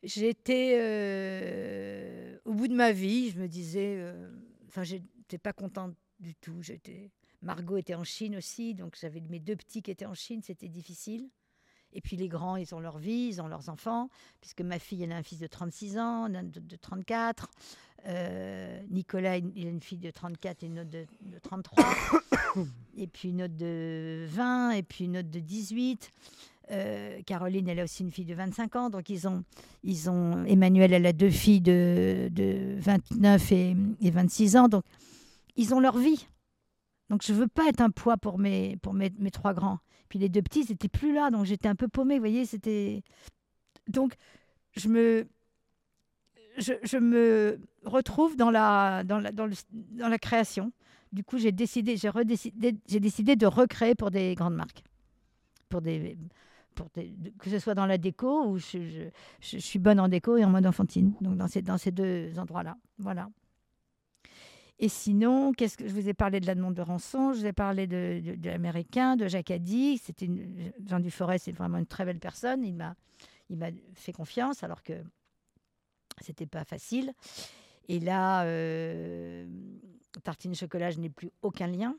J'étais 0.02 0.78
euh, 0.80 2.38
au 2.46 2.54
bout 2.54 2.70
de 2.70 2.76
ma 2.76 2.94
vie, 2.94 3.32
je 3.32 3.40
me 3.42 3.50
disais, 3.50 3.98
euh, 3.98 4.32
enfin, 4.70 4.84
j'étais 4.84 5.38
pas 5.38 5.52
contente 5.52 5.98
du 6.22 6.34
tout. 6.34 6.62
J'étais, 6.62 7.12
Margot 7.42 7.76
était 7.76 7.96
en 7.96 8.06
Chine 8.06 8.38
aussi, 8.38 8.74
donc 8.74 8.96
j'avais 8.98 9.20
mes 9.20 9.42
deux 9.42 9.58
petits 9.58 9.82
qui 9.82 9.92
étaient 9.92 10.06
en 10.06 10.14
Chine, 10.14 10.42
c'était 10.42 10.70
difficile. 10.70 11.30
Et 11.92 12.00
puis 12.00 12.16
les 12.16 12.30
grands, 12.30 12.56
ils 12.56 12.74
ont 12.74 12.80
leur 12.80 13.00
vie, 13.00 13.28
ils 13.28 13.42
ont 13.42 13.50
leurs 13.50 13.68
enfants, 13.68 14.08
puisque 14.40 14.62
ma 14.62 14.80
fille, 14.80 15.04
elle 15.04 15.12
a 15.12 15.18
un 15.18 15.24
fils 15.24 15.40
de 15.40 15.48
36 15.48 15.98
ans, 15.98 16.34
un 16.34 16.44
de, 16.44 16.62
de 16.62 16.76
34. 16.78 17.50
Euh, 18.06 18.80
Nicolas, 18.90 19.38
il 19.38 19.67
a 19.67 19.69
une 19.69 19.82
fille 19.82 19.98
de 19.98 20.12
34 20.12 20.64
et 20.64 20.67
une 20.67 20.80
autre 20.80 20.90
de, 20.90 21.06
de 21.22 21.40
33. 21.40 21.85
et 22.98 23.08
puis 23.08 23.30
une 23.30 23.44
autre 23.44 23.58
de 23.58 24.26
20, 24.28 24.72
et 24.72 24.83
puis 24.83 25.06
une 25.06 25.17
autre 25.17 25.30
de 25.30 25.40
18. 25.40 26.10
Euh, 26.72 27.22
Caroline, 27.26 27.67
elle 27.67 27.80
a 27.80 27.83
aussi 27.83 28.03
une 28.03 28.12
fille 28.12 28.26
de 28.26 28.35
25 28.35 28.76
ans. 28.76 28.90
Donc, 28.90 29.10
ils 29.10 29.28
ont, 29.28 29.44
ils 29.83 30.10
ont 30.10 30.46
Emmanuel, 30.46 30.94
elle 30.94 31.06
a 31.06 31.14
deux 31.14 31.30
filles 31.30 31.62
de, 31.62 32.30
de 32.32 32.76
29 32.80 33.51
et, 33.51 33.76
et 34.01 34.12
26 34.12 34.56
ans. 34.56 34.67
Donc, 34.67 34.83
ils 35.56 35.74
ont 35.74 35.80
leur 35.80 35.98
vie. 35.98 36.28
Donc, 37.10 37.24
je 37.26 37.33
veux 37.33 37.48
pas 37.48 37.67
être 37.67 37.82
un 37.82 37.90
poids 37.90 38.17
pour 38.17 38.38
mes, 38.38 38.78
pour 38.78 38.94
mes, 38.94 39.12
mes 39.17 39.32
trois 39.32 39.53
grands. 39.53 39.80
Puis 40.10 40.19
les 40.19 40.30
deux 40.30 40.42
petits, 40.42 40.62
ils 40.62 40.72
n'étaient 40.72 40.90
plus 40.90 41.14
là. 41.14 41.32
Donc, 41.32 41.46
j'étais 41.46 41.67
un 41.67 41.76
peu 41.76 41.88
paumée. 41.88 42.15
Vous 42.15 42.22
voyez, 42.22 42.46
c'était. 42.46 43.03
Donc, 43.88 44.14
je 44.76 44.88
me. 44.90 45.28
Je, 46.58 46.74
je 46.83 46.98
me 46.98 47.60
retrouve 47.85 48.35
dans 48.35 48.51
la, 48.51 49.03
dans, 49.03 49.19
la, 49.19 49.31
dans, 49.31 49.47
la 50.08 50.17
création. 50.17 50.72
Du 51.12 51.24
coup, 51.24 51.38
j'ai 51.38 51.51
décidé, 51.51 51.95
j'ai 51.97 52.99
décidé 52.99 53.35
de 53.35 53.45
recréer 53.45 53.95
pour 53.95 54.12
des 54.12 54.35
grandes 54.35 54.56
marques, 54.56 54.83
pour 55.69 55.81
des, 55.81 56.17
pour 56.76 56.88
que 56.92 57.49
ce 57.49 57.60
soit 57.60 57.76
dans 57.76 57.85
la 57.85 57.97
déco 57.97 58.45
ou 58.45 58.58
je, 58.58 59.10
je, 59.42 59.58
suis 59.58 59.79
bonne 59.79 59.99
en 59.99 60.08
déco 60.08 60.38
et 60.38 60.45
en 60.45 60.49
mode 60.49 60.65
enfantine. 60.65 61.13
Donc 61.22 61.35
dans 61.35 61.47
ces, 61.47 61.62
dans 61.62 61.78
ces 61.78 61.92
deux 61.92 62.38
endroits-là, 62.38 62.78
voilà. 62.97 63.29
Et 64.81 64.88
sinon, 64.88 65.51
qu'est-ce 65.51 65.78
que 65.78 65.88
je 65.88 65.94
vous 65.94 66.08
ai 66.08 66.13
parlé 66.13 66.40
de 66.40 66.47
la 66.47 66.56
demande 66.56 66.74
de 66.74 66.81
rançon, 66.81 67.33
je 67.33 67.40
vous 67.40 67.45
ai 67.47 67.53
parlé 67.53 67.85
de, 67.85 68.22
de, 68.38 68.49
l'américain, 68.49 69.17
de 69.17 69.28
Jacques 69.28 69.51
Addy. 69.51 69.97
C'était 69.97 70.29
Jean 70.88 71.01
Duforest, 71.01 71.45
c'est 71.45 71.51
vraiment 71.51 71.79
une 71.79 71.85
très 71.85 72.06
belle 72.06 72.19
personne. 72.19 72.63
Il 72.63 72.76
m'a, 72.76 72.95
il 73.49 73.58
m'a 73.58 73.72
fait 73.95 74.13
confiance 74.13 74.63
alors 74.63 74.81
que 74.81 74.94
c'était 76.22 76.45
pas 76.45 76.63
facile. 76.63 77.12
Et 77.90 78.00
là, 78.00 78.44
euh, 78.46 79.46
tartine 80.24 80.54
chocolat, 80.56 80.92
je 80.92 81.00
n'ai 81.00 81.10
plus 81.10 81.32
aucun 81.42 81.68
lien, 81.68 81.98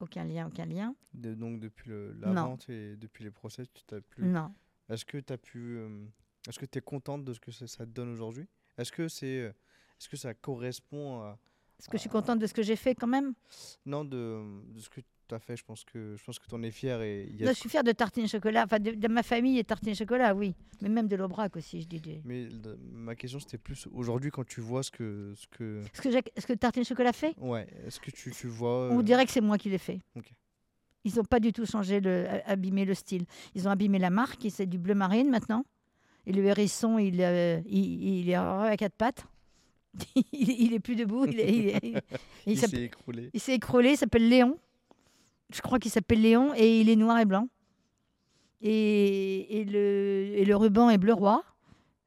aucun 0.00 0.24
lien, 0.24 0.46
aucun 0.46 0.66
lien. 0.66 0.94
De- 1.14 1.34
donc 1.34 1.58
depuis 1.60 1.90
le- 1.90 2.12
la 2.20 2.28
Non. 2.32 2.42
vente 2.50 2.68
et 2.70 2.96
depuis 2.96 3.24
les 3.24 3.30
procès, 3.32 3.64
tu 3.66 3.82
t'as 3.84 4.00
plus. 4.00 4.24
Non. 4.24 4.54
Est-ce 4.88 5.04
que 5.04 5.18
tu 5.18 5.32
as 5.32 5.38
pu. 5.38 5.58
euh, 5.78 6.06
Est-ce 6.48 6.60
que 6.60 6.66
tu 6.66 6.78
es 6.78 6.80
contente 6.80 7.24
de 7.24 7.32
ce 7.32 7.40
que 7.40 7.50
ça, 7.50 7.66
ça 7.66 7.84
te 7.84 7.90
donne 7.90 8.10
aujourd'hui? 8.10 8.46
Est-ce 8.78 8.92
que 8.92 9.08
c'est. 9.08 9.40
euh, 9.40 9.48
Est-ce 9.98 10.08
que 10.08 10.16
ça 10.16 10.32
correspond 10.32 11.20
à. 11.22 11.38
Est-ce 11.80 11.88
que 11.88 11.96
je 11.96 12.02
suis 12.02 12.10
contente 12.10 12.38
de 12.38 12.46
ce 12.46 12.54
que 12.54 12.62
j'ai 12.62 12.76
fait 12.76 12.94
quand 12.94 13.06
même? 13.08 13.34
Non, 13.84 14.04
de, 14.04 14.62
de 14.72 14.78
ce 14.78 14.88
que 14.88 15.00
tu 15.26 15.34
as 15.34 15.38
fait, 15.38 15.56
je 15.56 15.64
pense 15.64 15.84
que 15.84 16.14
je 16.16 16.24
pense 16.24 16.38
que 16.38 16.46
tu 16.46 16.54
en 16.54 16.62
es 16.62 16.70
fier 16.70 17.00
et 17.02 17.26
il 17.30 17.36
y 17.36 17.42
a 17.42 17.46
Non, 17.46 17.52
Je 17.52 17.58
suis 17.58 17.68
fière 17.68 17.84
de 17.84 17.92
tartine 17.92 18.28
chocolat, 18.28 18.64
enfin 18.64 18.78
de, 18.78 18.92
de 18.92 19.08
ma 19.08 19.22
famille 19.22 19.58
et 19.58 19.64
tartine 19.64 19.94
chocolat, 19.94 20.34
oui. 20.34 20.54
Mais 20.82 20.88
même 20.88 21.08
de 21.08 21.16
l'Aubrac 21.16 21.56
aussi, 21.56 21.82
je 21.82 21.86
dis. 21.86 22.00
des- 22.00 22.20
Mais 22.24 22.48
ma 22.92 23.14
question 23.14 23.38
c'était 23.40 23.58
plus 23.58 23.86
aujourd'hui 23.92 24.30
quand 24.30 24.46
tu 24.46 24.60
vois 24.60 24.82
ce 24.82 24.90
que 24.90 25.32
ce 25.36 25.46
que 25.48 25.82
Ce 25.92 26.00
que, 26.02 26.10
ce 26.40 26.46
que 26.46 26.52
tartine 26.52 26.84
chocolat 26.84 27.12
fait, 27.12 27.34
ouais 27.38 27.66
est-ce 27.86 28.00
que 28.00 28.10
tu, 28.10 28.30
tu 28.30 28.46
vois 28.46 28.88
on 28.90 29.00
euh, 29.00 29.02
dirait 29.02 29.24
que 29.26 29.32
c'est 29.32 29.40
moi 29.40 29.58
qui 29.58 29.68
l'ai 29.70 29.78
fait. 29.78 30.00
Ils 31.04 31.14
n'ont 31.16 31.24
pas 31.24 31.38
du 31.38 31.52
tout 31.52 31.66
changé, 31.66 32.00
le, 32.00 32.26
abîmé 32.46 32.84
le 32.84 32.94
style. 32.94 33.26
Ils 33.54 33.68
ont 33.68 33.70
abîmé 33.70 33.98
la 34.00 34.10
marque, 34.10 34.44
et 34.44 34.50
c'est 34.50 34.66
du 34.66 34.76
bleu 34.76 34.94
marine 34.94 35.30
maintenant. 35.30 35.64
Et 36.26 36.32
le 36.32 36.44
hérisson, 36.44 36.98
il, 36.98 37.22
euh, 37.22 37.60
il, 37.66 38.18
il 38.22 38.30
est 38.30 38.34
à 38.34 38.74
quatre 38.76 38.96
pattes. 38.96 39.24
il, 40.16 40.24
il 40.32 40.74
est 40.74 40.80
plus 40.80 40.96
debout. 40.96 41.24
Il, 41.26 42.58
s'est 42.58 42.82
écroulé 42.82 43.30
il 43.32 43.40
s'est 43.40 43.54
écroulé, 43.54 43.90
il 43.90 43.96
s'appelle 43.96 44.28
Léon. 44.28 44.58
Je 45.52 45.60
crois 45.60 45.78
qu'il 45.78 45.90
s'appelle 45.90 46.20
Léon 46.20 46.52
et 46.56 46.80
il 46.80 46.88
est 46.88 46.96
noir 46.96 47.18
et 47.18 47.24
blanc. 47.24 47.48
Et, 48.62 49.64
le, 49.68 50.54
ruban 50.56 50.90
est 50.90 50.98
bleu 50.98 51.12
roi. 51.12 51.44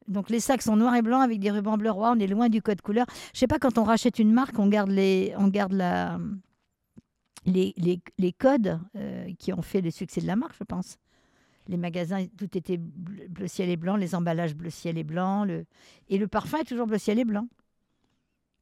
Donc 0.07 0.29
les 0.29 0.39
sacs 0.39 0.63
sont 0.63 0.75
noirs 0.75 0.95
et 0.95 1.01
blancs 1.01 1.21
avec 1.21 1.39
des 1.39 1.51
rubans 1.51 1.77
bleu 1.77 1.91
roi. 1.91 2.13
On 2.15 2.19
est 2.19 2.27
loin 2.27 2.49
du 2.49 2.61
code 2.61 2.81
couleur. 2.81 3.05
Je 3.33 3.39
sais 3.39 3.47
pas, 3.47 3.59
quand 3.59 3.77
on 3.77 3.83
rachète 3.83 4.19
une 4.19 4.33
marque, 4.33 4.57
on 4.57 4.67
garde 4.67 4.89
les, 4.89 5.33
on 5.37 5.47
garde 5.47 5.73
les, 7.45 8.33
codes 8.37 8.79
euh, 8.95 9.31
qui 9.37 9.53
ont 9.53 9.61
fait 9.61 9.81
le 9.81 9.91
succès 9.91 10.21
de 10.21 10.27
la 10.27 10.35
marque, 10.35 10.55
je 10.57 10.63
pense. 10.63 10.97
Les 11.67 11.77
magasins, 11.77 12.25
tout 12.37 12.57
était 12.57 12.77
bleu, 12.77 13.47
ciel 13.47 13.69
et 13.69 13.77
blanc, 13.77 13.95
les 13.95 14.15
emballages 14.15 14.55
bleu 14.55 14.71
ciel 14.71 14.97
et 14.97 15.03
blanc. 15.03 15.45
Et 16.09 16.17
le 16.17 16.27
parfum 16.27 16.57
est 16.57 16.63
toujours 16.63 16.87
bleu 16.87 16.97
ciel 16.97 17.19
et 17.19 17.25
blanc. 17.25 17.47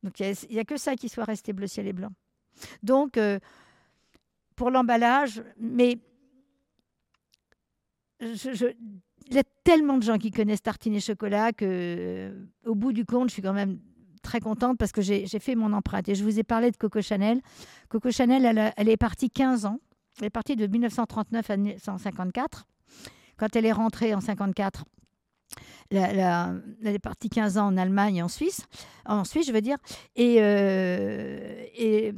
Donc 0.03 0.19
il 0.19 0.35
n'y 0.51 0.59
a, 0.59 0.65
que 0.65 0.77
ça 0.77 0.95
qui 0.95 1.07
soit 1.07 1.23
resté 1.23 1.53
bleu 1.53 1.67
ciel 1.67 1.87
et 1.87 1.93
blanc. 1.93 2.11
Donc, 2.83 3.17
euh, 3.17 3.39
pour 4.57 4.71
l'emballage, 4.71 5.41
mais 5.59 5.99
il 8.19 9.33
y 9.33 9.37
a 9.37 9.43
tellement 9.63 9.97
de 9.97 10.03
gens 10.03 10.17
qui 10.17 10.31
connaissent 10.31 10.63
tartine 10.63 10.95
et 10.95 10.99
chocolat 10.99 11.53
que, 11.53 11.65
euh, 11.65 12.45
au 12.65 12.75
bout 12.75 12.91
du 12.91 13.05
compte, 13.05 13.29
je 13.29 13.33
suis 13.33 13.41
quand 13.41 13.53
même 13.53 13.79
très 14.23 14.39
contente 14.39 14.77
parce 14.77 14.91
que 14.91 15.01
j'ai 15.01 15.27
fait 15.39 15.55
mon 15.55 15.71
empreinte. 15.73 16.09
Et 16.09 16.15
je 16.15 16.23
vous 16.23 16.39
ai 16.39 16.43
parlé 16.43 16.71
de 16.71 16.77
Coco 16.77 17.01
Chanel. 17.01 17.39
Coco 17.87 18.11
Chanel, 18.11 18.43
elle, 18.45 18.73
elle 18.75 18.89
est 18.89 18.97
partie 18.97 19.29
15 19.29 19.65
ans. 19.65 19.79
Elle 20.19 20.25
est 20.25 20.31
partie 20.31 20.55
de 20.55 20.65
1939 20.65 21.49
à 21.49 21.57
1954. 21.57 22.65
Quand 23.37 23.55
elle 23.55 23.65
est 23.67 23.71
rentrée 23.71 24.15
en 24.15 24.21
54, 24.21 24.85
la- 25.91 26.53
elle 26.83 26.95
est 26.95 26.99
partie 26.99 27.29
15 27.29 27.57
ans 27.57 27.67
en 27.67 27.77
Allemagne 27.77 28.17
et 28.17 28.21
en 28.21 28.27
Suisse, 28.27 28.65
en 29.05 29.23
Suisse, 29.23 29.47
je 29.47 29.53
veux 29.53 29.61
dire. 29.61 29.77
Et, 30.15 30.37
euh, 30.39 31.63
et 31.77 32.13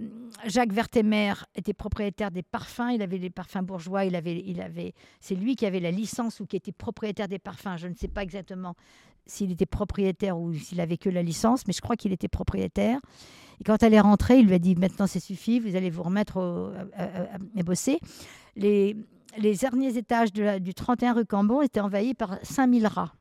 Jacques 0.46 0.74
Vertemer 0.74 1.34
était 1.56 1.74
propriétaire 1.74 2.32
des 2.32 2.44
parfums. 2.44 2.90
Il 2.94 3.02
avait 3.02 3.18
les 3.18 3.30
parfums 3.30 3.62
bourgeois. 3.64 4.06
Il 4.06 4.16
avait, 4.16 4.42
il 4.46 4.62
avait, 4.62 4.94
c'est 5.19 5.35
lui 5.35 5.56
qui 5.56 5.66
avait 5.66 5.80
la 5.80 5.92
licence 5.92 6.40
ou 6.40 6.46
qui 6.46 6.56
était 6.56 6.72
propriétaire 6.72 7.28
des 7.28 7.40
parfums. 7.40 7.78
Je 7.78 7.88
ne 7.88 7.94
sais 7.96 8.08
pas 8.08 8.24
exactement 8.24 8.76
s'il 9.26 9.52
était 9.52 9.68
propriétaire 9.68 10.40
ou 10.40 10.53
s'il 10.53 10.82
avait 10.82 10.98
que 10.98 11.10
la 11.10 11.22
licence, 11.22 11.68
mais 11.68 11.74
je 11.74 11.82
crois 11.82 11.96
qu'il 11.96 12.12
était 12.12 12.28
propriétaire. 12.28 13.00
Et 13.60 13.64
quand 13.64 13.84
elle 13.84 13.94
est 13.94 14.00
rentrée, 14.00 14.40
il 14.40 14.48
lui 14.48 14.56
a 14.56 14.60
dit 14.60 14.76
maintenant 14.76 15.06
c'est 15.06 15.19
suffit, 15.19 15.60
vous 15.60 15.76
allez 15.76 15.92
vous 15.92 16.02
remettre 16.02 16.38
au- 16.38 16.72
à, 16.96 17.03
à- 17.03 17.35
à 17.58 17.64
bosser. 17.64 18.00
Les, 18.56 18.96
les 19.38 19.53
derniers 19.56 19.98
étages 19.98 20.34
de 20.34 20.42
la- 20.44 20.60
du 20.60 20.74
31 20.74 21.14
rue 21.14 21.26
Cambon 21.26 21.62
étaient 21.62 21.80
envahis 21.82 22.16
par 22.16 22.40
5000 22.42 22.88
rats 22.88 23.14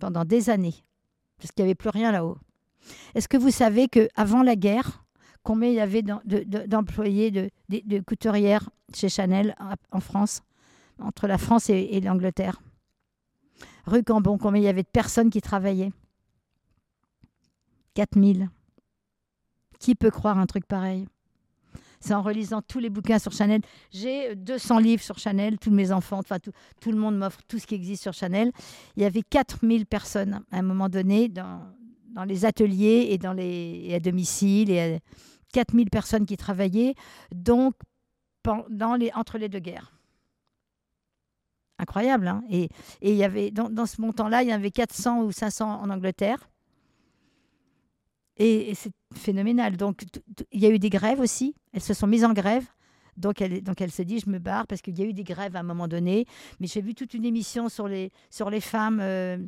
pendant 0.00 0.24
des 0.24 0.50
années, 0.50 0.74
parce 1.38 1.52
qu'il 1.52 1.64
n'y 1.64 1.70
avait 1.70 1.74
plus 1.74 1.90
rien 1.90 2.12
là-haut. 2.12 2.38
Est-ce 3.14 3.28
que 3.28 3.36
vous 3.36 3.50
savez 3.50 3.88
qu'avant 3.88 4.42
la 4.42 4.56
guerre, 4.56 5.04
combien 5.42 5.68
il 5.68 5.74
y 5.74 5.80
avait 5.80 6.02
d'em- 6.02 6.20
de- 6.24 6.42
de- 6.44 6.66
d'employés, 6.66 7.30
de, 7.30 7.50
couturières 8.00 8.68
chez 8.94 9.08
Chanel 9.08 9.54
en- 9.90 10.00
France, 10.00 10.42
entre 10.98 11.26
la 11.26 11.38
France 11.38 11.70
et, 11.70 11.74
et 11.92 12.00
l'Angleterre? 12.00 12.60
Rue 13.86 14.02
Cambon, 14.04 14.38
combien 14.38 14.60
il 14.60 14.64
y 14.64 14.68
avait 14.68 14.82
de 14.82 14.88
personnes 14.88 15.30
qui 15.30 15.40
travaillaient? 15.40 15.92
4000. 17.94 18.50
Qui 19.78 19.94
peut 19.94 20.10
croire 20.10 20.38
un 20.38 20.46
truc 20.46 20.66
pareil? 20.66 21.06
En 22.10 22.22
relisant 22.22 22.60
tous 22.60 22.78
les 22.78 22.90
bouquins 22.90 23.18
sur 23.18 23.32
Chanel. 23.32 23.62
J'ai 23.90 24.30
euh, 24.30 24.34
200 24.34 24.78
livres 24.78 25.02
sur 25.02 25.18
Chanel, 25.18 25.58
tous 25.58 25.70
mes 25.70 25.90
enfants, 25.90 26.18
enfin 26.18 26.38
tout, 26.38 26.90
le 26.90 26.98
monde 26.98 27.16
m'offre 27.16 27.40
tout 27.48 27.58
ce 27.58 27.66
qui 27.66 27.74
existe 27.74 28.02
sur 28.02 28.12
Chanel. 28.12 28.52
Il 28.96 29.02
y 29.02 29.06
avait 29.06 29.22
4000 29.22 29.86
personnes 29.86 30.44
à 30.50 30.58
un 30.58 30.62
moment 30.62 30.88
donné 30.88 31.28
dans, 31.28 31.60
les 32.26 32.44
ateliers 32.44 33.18
et, 33.18 33.94
à 33.94 34.00
domicile. 34.00 34.70
Et 34.70 34.80
à- 34.96 34.98
4000 35.54 35.88
personnes 35.88 36.26
qui 36.26 36.36
travaillaient, 36.36 36.94
donc 37.32 37.74
pendant 38.42 38.96
les, 38.96 39.12
entre 39.14 39.38
les 39.38 39.48
deux 39.48 39.60
guerres. 39.60 39.92
Incroyable, 41.78 42.26
hein 42.26 42.42
et, 42.50 42.68
il 43.02 43.14
y 43.14 43.22
avait, 43.22 43.52
dans, 43.52 43.86
ce 43.86 44.00
montant-là, 44.00 44.42
il 44.42 44.48
y 44.48 44.52
avait 44.52 44.72
400 44.72 45.22
ou 45.22 45.30
500 45.30 45.80
en 45.80 45.90
Angleterre. 45.90 46.50
Et, 48.36 48.70
et 48.70 48.74
c'est 48.74 48.92
phénoménal. 49.18 49.76
Donc, 49.76 50.02
il 50.52 50.60
y 50.60 50.66
a 50.66 50.70
eu 50.70 50.78
des 50.78 50.90
grèves 50.90 51.20
aussi. 51.20 51.54
Elles 51.72 51.82
se 51.82 51.94
sont 51.94 52.06
mises 52.06 52.24
en 52.24 52.32
grève 52.32 52.64
Donc 53.16 53.40
elle, 53.40 53.90
se 53.92 54.02
dit, 54.02 54.18
je 54.18 54.28
me 54.30 54.38
barre 54.38 54.66
parce 54.66 54.82
qu'il 54.82 54.98
y 54.98 55.02
a 55.02 55.06
eu 55.06 55.12
des 55.12 55.24
grèves 55.24 55.56
à 55.56 55.60
un 55.60 55.64
moment 55.64 55.88
donné. 55.88 56.26
Mais 56.60 56.66
j'ai 56.66 56.80
vu 56.80 56.94
toute 56.94 57.14
une 57.14 57.24
émission 57.24 57.68
sur 57.68 57.86
les, 57.88 58.10
sur 58.30 58.50
les 58.50 58.60
femmes, 58.60 58.98
euh, 59.00 59.38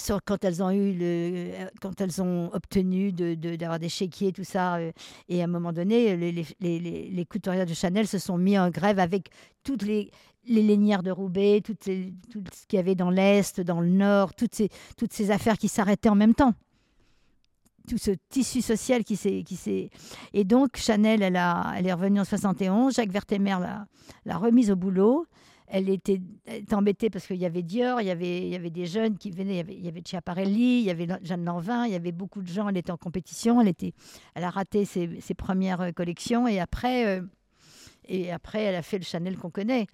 sur 0.00 0.20
quand 0.24 0.42
elles 0.44 0.62
ont 0.62 0.70
eu 0.70 0.94
le, 0.94 1.52
quand 1.80 2.00
elles 2.00 2.22
ont 2.22 2.50
obtenu 2.54 3.12
de, 3.12 3.34
de- 3.34 3.56
d'avoir 3.56 3.78
des 3.78 3.88
chéquiers, 3.90 4.32
tout 4.32 4.44
ça. 4.44 4.76
euh, 4.76 4.92
et 5.28 5.42
à 5.42 5.44
un 5.44 5.48
moment 5.48 5.72
donné, 5.72 6.16
les, 6.16 7.24
couturières 7.26 7.66
de 7.66 7.74
Chanel 7.74 8.06
se 8.08 8.18
sont 8.18 8.38
mis 8.38 8.58
en 8.58 8.70
grève 8.70 8.98
avec 8.98 9.28
toutes 9.62 9.82
les, 9.82 10.10
les 10.46 10.62
lainières 10.62 11.02
de 11.02 11.10
Roubaix, 11.10 11.60
toutes 11.62 11.80
tout 11.80 12.42
ce 12.52 12.66
qu'il 12.66 12.78
y 12.78 12.80
avait 12.80 12.94
dans 12.94 13.10
l'Est, 13.10 13.60
dans 13.60 13.80
le 13.80 13.88
Nord, 13.90 14.34
toutes 14.34 14.54
ces, 14.54 14.70
toutes 14.96 15.12
ces 15.12 15.30
affaires 15.30 15.58
qui 15.58 15.68
s'arrêtaient 15.68 16.08
en 16.08 16.14
même 16.16 16.34
temps. 16.34 16.54
Tout 17.88 17.98
ce 17.98 18.12
tissu 18.28 18.62
social 18.62 19.04
qui 19.04 19.16
s'est. 19.16 19.42
Qui 19.42 19.56
s'est... 19.56 19.90
Et 20.32 20.44
donc, 20.44 20.76
Chanel, 20.76 21.22
elle, 21.22 21.36
a, 21.36 21.72
elle 21.76 21.86
est 21.86 21.92
revenue 21.92 22.20
en 22.20 22.24
71. 22.24 22.94
Jacques 22.94 23.10
Vertemer 23.10 23.56
l'a, 23.60 23.86
l'a 24.24 24.36
remise 24.36 24.70
au 24.70 24.76
boulot. 24.76 25.26
Elle 25.74 25.88
était, 25.88 26.20
embêtée 26.72 27.08
parce 27.08 27.26
qu'il 27.26 27.38
y 27.38 27.46
avait 27.46 27.62
Dior, 27.62 28.02
il 28.02 28.06
y 28.06 28.10
avait, 28.10 28.42
il 28.42 28.48
y 28.48 28.54
avait 28.54 28.68
des 28.68 28.84
jeunes 28.84 29.16
qui 29.16 29.30
venaient, 29.30 29.54
il 29.54 29.56
y 29.56 29.60
avait, 29.60 29.74
il 29.74 29.84
y 29.84 29.88
avait 29.88 30.02
Schiaparelli, 30.04 30.80
il 30.80 30.84
y 30.84 30.90
avait 30.90 31.08
Jeanne 31.22 31.46
Lanvin, 31.46 31.86
il 31.86 31.92
y 31.92 31.96
avait 31.96 32.12
beaucoup 32.12 32.42
de 32.42 32.48
gens. 32.48 32.68
Elle 32.68 32.76
était 32.76 32.90
en 32.90 32.98
compétition, 32.98 33.58
elle, 33.58 33.68
était, 33.68 33.94
elle 34.34 34.44
a 34.44 34.50
raté 34.50 34.84
ses, 34.84 35.18
ses 35.22 35.32
premières 35.32 35.80
euh, 35.80 35.90
collections 35.90 36.46
et 36.46 36.60
après, 36.60 37.06
euh, 37.06 37.22
et 38.04 38.30
après, 38.30 38.64
elle 38.64 38.74
a 38.74 38.82
fait 38.82 38.98
le 38.98 39.04
Chanel 39.04 39.38
qu'on 39.38 39.50
connaît. 39.50 39.86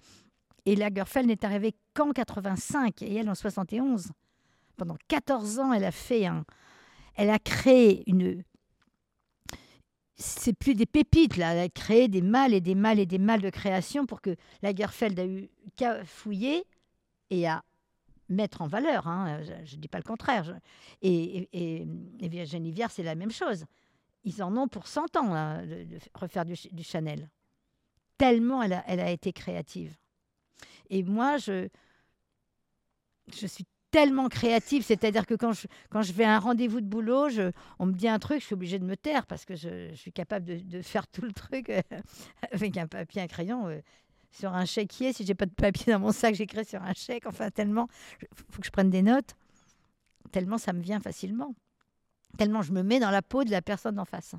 Et 0.65 0.75
Lagerfeld 0.75 1.27
n'est 1.27 1.45
arrivée 1.45 1.73
qu'en 1.93 2.11
85 2.11 3.01
et 3.01 3.15
elle 3.15 3.29
en 3.29 3.35
71. 3.35 4.09
Pendant 4.75 4.97
14 5.07 5.59
ans, 5.59 5.71
elle 5.71 5.85
a 5.85 5.91
fait 5.91 6.25
un, 6.25 6.43
elle 7.15 7.29
a 7.29 7.39
créé 7.39 8.03
une. 8.09 8.43
C'est 10.15 10.53
plus 10.53 10.75
des 10.75 10.85
pépites 10.85 11.37
là. 11.37 11.53
Elle 11.53 11.59
a 11.59 11.69
créé 11.69 12.07
des 12.07 12.21
mâles 12.21 12.53
et 12.53 12.61
des 12.61 12.75
mâles 12.75 12.99
et 12.99 13.05
des 13.05 13.19
mâles 13.19 13.41
de 13.41 13.49
création 13.49 14.05
pour 14.05 14.21
que 14.21 14.35
Lagerfeld 14.61 15.17
a 15.19 15.25
eu 15.25 15.49
qu'à 15.77 16.03
fouiller 16.03 16.65
et 17.29 17.47
à 17.47 17.63
mettre 18.27 18.61
en 18.61 18.67
valeur. 18.67 19.07
hein. 19.07 19.41
Je 19.63 19.75
ne 19.75 19.81
dis 19.81 19.87
pas 19.87 19.97
le 19.97 20.03
contraire. 20.03 20.59
Et, 21.01 21.47
et, 21.53 21.87
et, 22.19 22.27
Virginie 22.27 22.71
Viard, 22.71 22.91
c'est 22.91 23.03
la 23.03 23.15
même 23.15 23.31
chose. 23.31 23.65
Ils 24.25 24.43
en 24.43 24.55
ont 24.57 24.67
pour 24.67 24.87
100 24.87 25.15
ans 25.15 25.33
là, 25.33 25.65
de, 25.65 25.85
de 25.85 25.97
refaire 26.13 26.43
du, 26.45 26.55
du 26.71 26.83
Chanel. 26.83 27.29
Tellement 28.17 28.61
elle 28.61 28.73
a, 28.73 28.83
elle 28.87 28.99
a 28.99 29.09
été 29.11 29.31
créative. 29.31 29.95
Et 30.89 31.03
moi, 31.03 31.37
je, 31.37 31.69
je 33.33 33.47
suis 33.47 33.65
tellement 33.91 34.29
créative, 34.29 34.83
c'est-à-dire 34.83 35.25
que 35.25 35.33
quand 35.33 35.51
je, 35.53 36.13
vais 36.13 36.23
à 36.23 36.35
un 36.35 36.39
rendez-vous 36.39 36.81
de 36.81 36.85
boulot, 36.85 37.27
on 37.79 37.85
me 37.85 37.93
dit 37.93 38.07
un 38.07 38.19
truc, 38.19 38.41
je 38.41 38.45
suis 38.45 38.53
obligée 38.53 38.79
de 38.79 38.85
me 38.85 38.95
taire 38.95 39.25
parce 39.25 39.45
que 39.45 39.55
je, 39.55 39.93
suis 39.95 40.11
capable 40.11 40.45
de, 40.45 40.57
de 40.57 40.81
faire 40.81 41.07
tout 41.07 41.21
le 41.21 41.31
truc 41.31 41.69
euh, 41.69 41.81
avec 42.51 42.77
un 42.77 42.87
papier, 42.87 43.21
un 43.21 43.27
crayon. 43.27 43.67
euh, 43.67 43.79
sur 44.31 44.53
un 44.53 44.65
chéquier, 44.65 45.11
si 45.11 45.25
j'ai 45.25 45.33
pas 45.33 45.47
de 45.47 45.53
papier 45.53 45.91
dans 45.93 45.99
mon 45.99 46.11
sac, 46.11 46.35
j'écris 46.35 46.65
sur 46.65 46.81
un 46.83 46.93
chèque. 46.93 47.25
Enfin, 47.25 47.49
tellement, 47.49 47.87
il 48.21 48.27
faut 48.51 48.61
que 48.61 48.65
je 48.65 48.71
prenne 48.71 48.89
des 48.89 49.01
notes. 49.01 49.35
Tellement 50.31 50.57
ça 50.57 50.73
me 50.73 50.81
vient 50.81 50.99
facilement. 50.99 51.55
Tellement 52.37 52.61
je 52.61 52.71
me 52.71 52.83
mets 52.83 52.99
dans 52.99 53.09
la 53.09 53.21
peau 53.21 53.43
de 53.43 53.51
la 53.51 53.61
personne 53.61 53.99
en 53.99 54.05
face. 54.05 54.35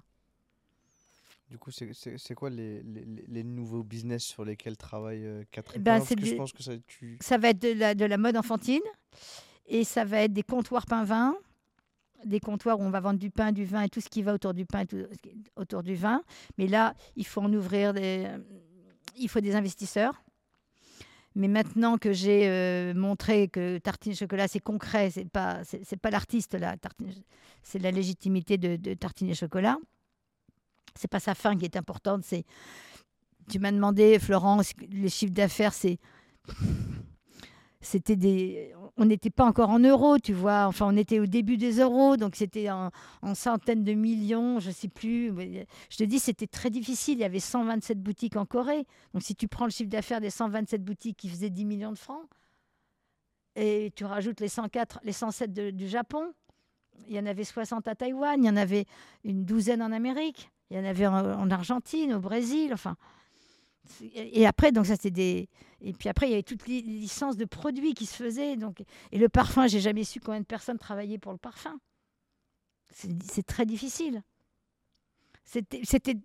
Du 1.50 1.58
coup, 1.58 1.70
c'est- 1.72 2.34
quoi 2.34 2.48
les, 2.48 2.80
les, 2.84 3.04
les- 3.04 3.24
les 3.26 3.42
nouveaux 3.44 3.82
business 3.82 4.22
sur 4.22 4.44
lesquels 4.44 4.76
travaille 4.76 5.26
euh, 5.26 5.42
Catherine 5.50 5.82
Ben, 5.82 5.98
Parce 5.98 6.08
que 6.14 6.24
je 6.24 6.34
pense 6.36 6.52
que 6.52 6.62
ça, 6.62 6.72
tu... 6.86 7.18
Ça 7.20 7.38
va 7.38 7.48
être 7.50 7.60
de 7.60 7.72
la, 7.72 7.94
de 7.96 8.04
la 8.04 8.16
mode 8.18 8.36
enfantine 8.36 8.80
et 9.66 9.82
ça 9.84 10.04
va 10.04 10.22
être 10.22 10.32
des 10.32 10.44
comptoirs 10.44 10.86
pain-vin, 10.86 11.34
des 12.24 12.38
comptoirs 12.38 12.78
où 12.78 12.82
on 12.84 12.90
va 12.90 13.00
vendre 13.00 13.18
du 13.18 13.30
pain, 13.30 13.50
du 13.50 13.64
vin 13.64 13.82
et 13.82 13.88
tout 13.88 14.00
ce 14.00 14.08
qui 14.08 14.22
va 14.22 14.32
autour 14.34 14.54
du 14.54 14.64
pain 14.64 14.80
et 14.82 14.86
tout 14.86 15.02
autour 15.56 15.82
du 15.82 15.96
vin. 15.96 16.22
Mais 16.56 16.68
là, 16.68 16.94
il 17.16 17.26
faut 17.26 17.40
en 17.40 17.52
ouvrir 17.52 17.94
des... 17.94 18.28
Il 19.16 19.28
faut 19.28 19.40
des 19.40 19.56
investisseurs. 19.56 20.22
Mais 21.34 21.48
maintenant 21.48 21.98
que 21.98 22.12
j'ai 22.12 22.48
euh, 22.48 22.94
montré 22.94 23.48
que 23.48 23.78
tartine 23.78 24.14
chocolat 24.14 24.48
c'est 24.48 24.58
concret, 24.60 25.10
c'est 25.10 25.28
pas 25.28 25.62
c'est 25.64 25.96
pas 25.96 26.10
l'artiste 26.10 26.54
là, 26.54 26.74
c'est 27.62 27.78
la 27.78 27.92
légitimité 27.92 28.58
de, 28.58 28.74
de 28.76 28.94
tartine 28.94 29.28
et 29.30 29.34
chocolat. 29.34 29.78
C'est 30.94 31.08
pas 31.10 31.20
sa 31.20 31.34
fin 31.34 31.56
qui 31.56 31.64
est 31.64 31.76
importante, 31.76 32.24
c'est 32.24 32.44
tu 33.48 33.58
m'as 33.58 33.72
demandé 33.72 34.18
Florence 34.18 34.72
les 34.90 35.08
chiffres 35.08 35.32
d'affaires 35.32 35.72
c'est 35.74 35.98
c'était 37.80 38.16
des 38.16 38.74
on 38.98 39.06
n'était 39.06 39.30
pas 39.30 39.44
encore 39.46 39.70
en 39.70 39.78
euros 39.78 40.18
tu 40.18 40.32
vois. 40.34 40.66
Enfin 40.66 40.86
on 40.92 40.96
était 40.96 41.18
au 41.18 41.26
début 41.26 41.56
des 41.56 41.78
euros 41.80 42.16
donc 42.18 42.36
c'était 42.36 42.68
en, 42.70 42.90
en 43.22 43.34
centaines 43.34 43.82
de 43.84 43.92
millions 43.94 44.60
je 44.60 44.70
sais 44.70 44.88
plus. 44.88 45.28
Je 45.90 45.96
te 45.96 46.04
dis 46.04 46.18
c'était 46.18 46.46
très 46.46 46.68
difficile. 46.70 47.14
Il 47.18 47.20
y 47.22 47.24
avait 47.24 47.40
127 47.40 47.98
boutiques 48.02 48.36
en 48.36 48.44
Corée. 48.44 48.86
Donc 49.14 49.22
si 49.22 49.34
tu 49.34 49.48
prends 49.48 49.64
le 49.64 49.70
chiffre 49.70 49.88
d'affaires 49.90 50.20
des 50.20 50.30
127 50.30 50.84
boutiques 50.84 51.16
qui 51.16 51.28
faisaient 51.30 51.50
10 51.50 51.64
millions 51.64 51.92
de 51.92 51.98
francs 51.98 52.24
et 53.56 53.90
tu 53.96 54.04
rajoutes 54.04 54.40
les 54.40 54.48
104 54.48 55.00
les 55.02 55.12
107 55.12 55.52
de- 55.52 55.70
du 55.70 55.88
Japon 55.88 56.32
il 57.08 57.16
y 57.16 57.18
en 57.18 57.26
avait 57.26 57.44
60 57.44 57.88
à 57.88 57.94
Taïwan 57.96 58.36
il 58.42 58.46
y 58.46 58.50
en 58.50 58.56
avait 58.56 58.84
une 59.24 59.44
douzaine 59.44 59.82
en 59.82 59.90
Amérique 59.90 60.50
il 60.70 60.76
y 60.76 60.80
en 60.80 60.84
avait 60.84 61.06
en, 61.06 61.14
en 61.14 61.50
Argentine 61.50 62.14
au 62.14 62.20
Brésil 62.20 62.72
enfin 62.72 62.96
et 64.14 64.46
après 64.46 64.72
donc 64.72 64.86
ça 64.86 64.96
c'était 64.96 65.48
et 65.82 65.92
puis 65.92 66.08
après, 66.08 66.28
il 66.28 66.30
y 66.30 66.34
avait 66.34 66.42
toutes 66.42 66.66
les 66.66 66.82
licences 66.82 67.36
de 67.36 67.44
produits 67.44 67.94
qui 67.94 68.06
se 68.06 68.14
faisaient. 68.14 68.56
Donc, 68.56 68.82
et 69.12 69.18
le 69.18 69.28
parfum, 69.28 69.66
j'ai 69.66 69.80
jamais 69.80 70.04
su 70.04 70.20
combien 70.20 70.40
de 70.40 70.46
personnes 70.46 70.78
travaillaient 70.78 71.18
pour 71.18 71.32
le 71.32 71.38
parfum. 71.38 71.78
C'est 72.92 73.46
très 73.46 73.66
difficile. 73.66 74.22
C'était, 75.44 76.16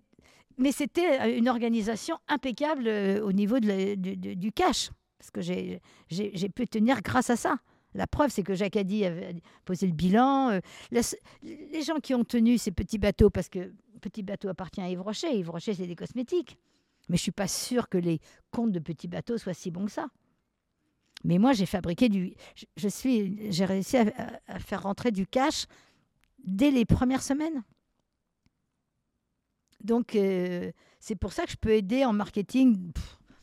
mais 0.58 0.72
c'était 0.72 1.38
une 1.38 1.48
organisation 1.48 2.18
impeccable 2.28 2.88
euh, 2.88 3.24
au 3.24 3.32
niveau 3.32 3.60
de 3.60 3.96
du, 3.96 4.52
cash. 4.52 4.92
Parce 5.18 5.32
que 5.32 5.42
j'ai, 5.42 6.50
pu 6.50 6.68
tenir 6.68 7.02
grâce 7.02 7.30
à 7.30 7.36
ça. 7.36 7.58
La 7.94 8.08
preuve, 8.08 8.30
c'est 8.30 8.44
que 8.44 8.56
Jacques 8.56 8.76
Addy 8.76 9.06
avait 9.06 9.36
posé 9.64 9.88
le 9.88 9.94
bilan. 9.94 10.50
euh, 10.50 10.60
les 11.42 11.82
gens 11.82 12.00
qui 12.00 12.14
ont 12.14 12.26
tenu 12.26 12.58
ces 12.58 12.72
petits 12.72 12.98
bateaux, 12.98 13.30
parce 13.30 13.48
que 13.48 13.72
Petit 14.02 14.24
Bateau 14.24 14.50
appartient 14.50 14.82
à 14.82 14.90
Yves 14.90 15.02
Rocher. 15.02 15.38
Yves 15.38 15.50
Rocher, 15.50 15.74
c'est 15.74 15.88
des 15.88 15.96
cosmétiques. 15.96 16.58
Mais 17.10 17.18
je 17.18 17.22
suis 17.24 17.32
pas 17.32 17.48
sûre 17.48 17.88
que 17.90 17.98
les 17.98 18.20
comptes 18.52 18.72
de 18.72 18.80
petits 18.80 19.08
bateaux 19.08 19.38
soient 19.38 19.54
si 19.54 19.72
bons 19.72 19.86
que 19.86 19.92
ça. 19.92 20.08
Mais 21.24 21.38
moi, 21.38 21.54
j'ai 21.54 21.66
fabriqué 21.66 22.10
du. 22.10 22.34
je- 22.76 22.88
suis, 22.88 23.52
j'ai 23.52 23.66
réussi 23.66 23.98
à, 23.98 24.60
faire 24.60 24.84
rentrer 24.84 25.12
du 25.12 25.26
cash 25.26 25.66
dès 26.44 26.72
les 26.72 26.86
premières 26.86 27.24
semaines. 27.24 27.64
Donc, 29.84 30.16
euh, 30.16 30.72
c'est 31.00 31.16
pour 31.16 31.34
ça 31.34 31.46
que 31.46 31.52
je 31.52 31.58
peux 31.58 31.72
aider 31.72 32.06
en 32.06 32.14
marketing 32.14 32.92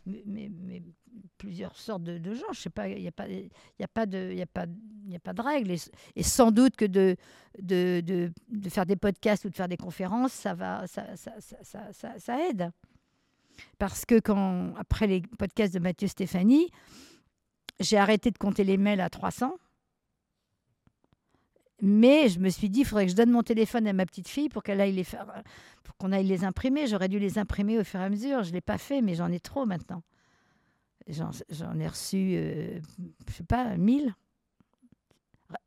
mais 0.06 0.82
plusieurs 1.42 1.76
sortes 1.76 2.04
de, 2.04 2.34
gens. 2.34 2.52
Je 2.52 2.60
sais 2.60 2.70
pas, 2.70 2.86
il 2.86 3.02
n'y 3.02 3.08
a 3.08 3.12
pas, 3.12 3.26
il 3.28 3.50
a 3.82 3.88
pas 3.88 4.06
de, 4.06 4.30
il 4.32 4.40
a 4.40 4.44
a 4.44 5.18
pas 5.18 5.32
de 5.32 5.42
règles. 5.42 5.74
Et, 6.14 6.22
sans 6.22 6.52
doute 6.52 6.76
que 6.76 6.84
de, 6.84 7.16
de, 7.60 8.00
de, 8.00 8.30
de 8.48 8.68
faire 8.68 8.86
des 8.86 8.94
podcasts 8.94 9.44
ou 9.44 9.50
de 9.50 9.56
faire 9.56 9.66
des 9.66 9.76
conférences, 9.76 10.32
ça 10.32 10.54
va, 10.54 10.86
ça, 10.86 11.16
ça, 11.16 11.32
ça, 11.40 12.18
ça, 12.18 12.48
aide. 12.48 12.70
Parce 13.78 14.04
que 14.04 14.20
quand, 14.20 14.72
après 14.76 15.08
les 15.08 15.22
podcasts 15.36 15.74
de 15.74 15.80
Mathieu 15.80 16.06
Stéphanie, 16.06 16.70
j'ai 17.80 17.96
arrêté 17.96 18.30
de 18.30 18.38
compter 18.38 18.62
les 18.62 18.76
mails 18.76 19.00
à 19.00 19.10
300. 19.10 19.56
Mais 21.80 22.28
je 22.28 22.38
me 22.38 22.50
suis 22.50 22.70
dit, 22.70 22.80
il 22.80 22.86
faudrait 22.86 23.06
que 23.06 23.10
je 23.10 23.16
donne 23.16 23.32
mon 23.32 23.42
téléphone 23.42 23.88
à 23.88 23.92
ma 23.92 24.06
petite 24.06 24.28
fille 24.28 24.48
pour 24.48 24.62
qu'elle 24.62 24.80
aille 24.80 24.92
les 24.92 25.04
pour 25.82 25.96
qu'on 25.96 26.12
aille 26.12 26.26
les 26.26 26.44
imprimer. 26.44 26.86
J'aurais 26.86 27.08
dû 27.08 27.18
les 27.18 27.38
imprimer 27.38 27.80
au 27.80 27.84
fur 27.84 27.98
et 27.98 28.04
à 28.04 28.08
mesure. 28.08 28.44
Je 28.44 28.50
ne 28.50 28.54
l'ai 28.54 28.60
pas 28.60 28.78
fait, 28.78 29.02
mais 29.02 29.16
j'en 29.16 29.32
ai 29.32 29.40
trop 29.40 29.66
maintenant. 29.66 30.04
J'en 31.08 31.78
ai 31.80 31.88
reçu, 31.88 32.34
euh, 32.36 32.80
je 33.28 33.32
sais 33.32 33.44
pas, 33.44 33.76
1000 33.76 34.14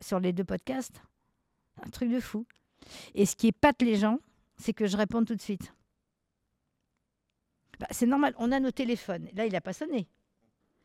sur 0.01 0.19
les 0.19 0.34
deux 0.34 0.44
podcasts. 0.44 1.01
Un 1.85 1.90
truc 1.90 2.10
de 2.12 2.19
fou. 2.19 2.46
Et 3.14 3.26
ce 3.26 3.35
qui 3.35 3.48
épate 3.48 3.82
les 3.82 3.96
gens, 3.98 4.19
c'est 4.58 4.74
que 4.74 4.85
je 4.88 4.96
réponds 4.98 5.26
tout 5.26 5.35
de 5.35 5.42
suite. 5.42 5.74
Bah, 7.80 7.88
c'est 7.92 8.06
normal, 8.06 8.34
on 8.38 8.51
a 8.51 8.60
nos 8.60 8.72
téléphones. 8.72 9.28
Là, 9.34 9.46
il 9.46 9.51
n'a 9.51 9.62
pas 9.62 9.74
sonné. 9.74 10.08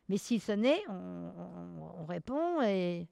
Mais 0.09 0.17
s'il 0.19 0.41
sonnait, 0.41 0.81
on, 0.89 0.93
on- 0.93 2.01
on 2.01 2.05
répond. 2.07 2.61
Et... 2.63 3.07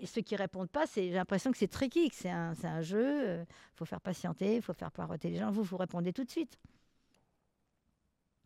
et 0.00 0.06
ceux 0.06 0.22
qui 0.22 0.36
répondent 0.36 0.70
pas, 0.70 0.84
j'ai 0.94 1.10
l'impression 1.10 1.50
que 1.52 1.58
c'est 1.58 1.68
tricky, 1.68 2.08
que 2.08 2.14
c'est 2.16 2.30
un, 2.30 2.54
un 2.62 2.80
jeu. 2.80 3.40
Il 3.42 3.46
faut 3.76 3.84
faire 3.84 4.00
patienter, 4.00 4.56
il 4.56 4.62
faut 4.62 4.72
faire 4.72 4.90
poireauter 4.90 5.28
les 5.28 5.36
gens. 5.38 5.50
Vous, 5.50 5.62
vous 5.64 5.76
répondez 5.76 6.12
tout 6.14 6.24
de 6.24 6.30
suite. 6.30 6.58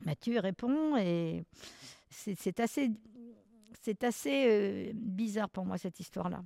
Mathieu 0.04 0.38
répond 0.40 0.96
et 0.96 1.44
c'est 2.10 2.60
assez, 2.60 2.90
assez 4.02 4.46
euh, 4.48 4.92
bizarre 4.94 5.48
pour 5.48 5.64
moi 5.64 5.78
cette 5.78 6.00
histoire-là. 6.00 6.42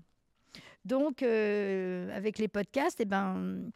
Donc, 0.85 1.23
euh, 1.23 2.15
avec 2.15 2.39
les 2.39 2.49
podcasts, 2.49 3.01
eh 3.01 3.05
ben, 3.05 3.71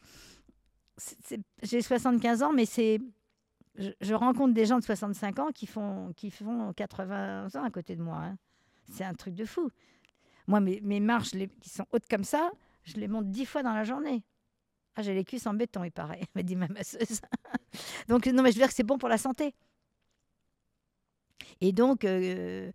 j'ai 1.63 1.83
75 1.83 2.43
ans, 2.43 2.53
mais 2.53 2.67
c'est 2.67 3.01
je, 3.77 4.15
rencontre 4.15 4.55
des 4.55 4.67
gens 4.67 4.79
de 4.79 4.85
65 4.85 5.39
ans 5.39 5.51
qui 5.53 5.67
font, 5.67 6.13
qui 6.17 6.31
font 6.31 6.73
80 6.73 7.49
ans 7.55 7.65
à 7.65 7.71
côté 7.71 7.97
de 7.97 8.03
moi. 8.03 8.17
hein. 8.17 8.37
C'est 8.93 9.05
un 9.05 9.15
truc 9.15 9.35
de 9.35 9.45
fou. 9.45 9.71
Moi, 10.47 10.61
mes, 10.61 11.01
marches 11.01 11.31
qui 11.61 11.71
sont 11.71 11.87
hautes 11.93 12.09
comme 12.09 12.25
ça, 12.25 12.51
je 12.83 12.97
les 12.97 13.09
monte 13.09 13.31
10 13.31 13.47
fois 13.47 13.63
dans 13.63 13.73
la 13.73 13.85
journée. 13.85 14.25
Ah, 14.97 15.03
j'ai 15.03 15.15
les 15.15 15.25
cuisses 15.25 15.47
en 15.47 15.55
béton, 15.55 15.85
il 15.85 15.93
paraît, 15.93 16.23
m'a 16.35 16.43
dit 16.43 16.57
ma 16.57 16.69
masseuse. 16.69 17.21
donc, 18.09 18.27
non, 18.27 18.43
mais 18.43 18.51
je 18.51 18.57
veux 18.57 18.63
dire 18.63 18.69
que 18.69 18.75
c'est 18.75 18.83
bon 18.83 18.99
pour 18.99 19.09
la 19.09 19.19
santé. 19.19 19.55
Et 21.61 21.73
donc, 21.73 22.05
euh, 22.05 22.71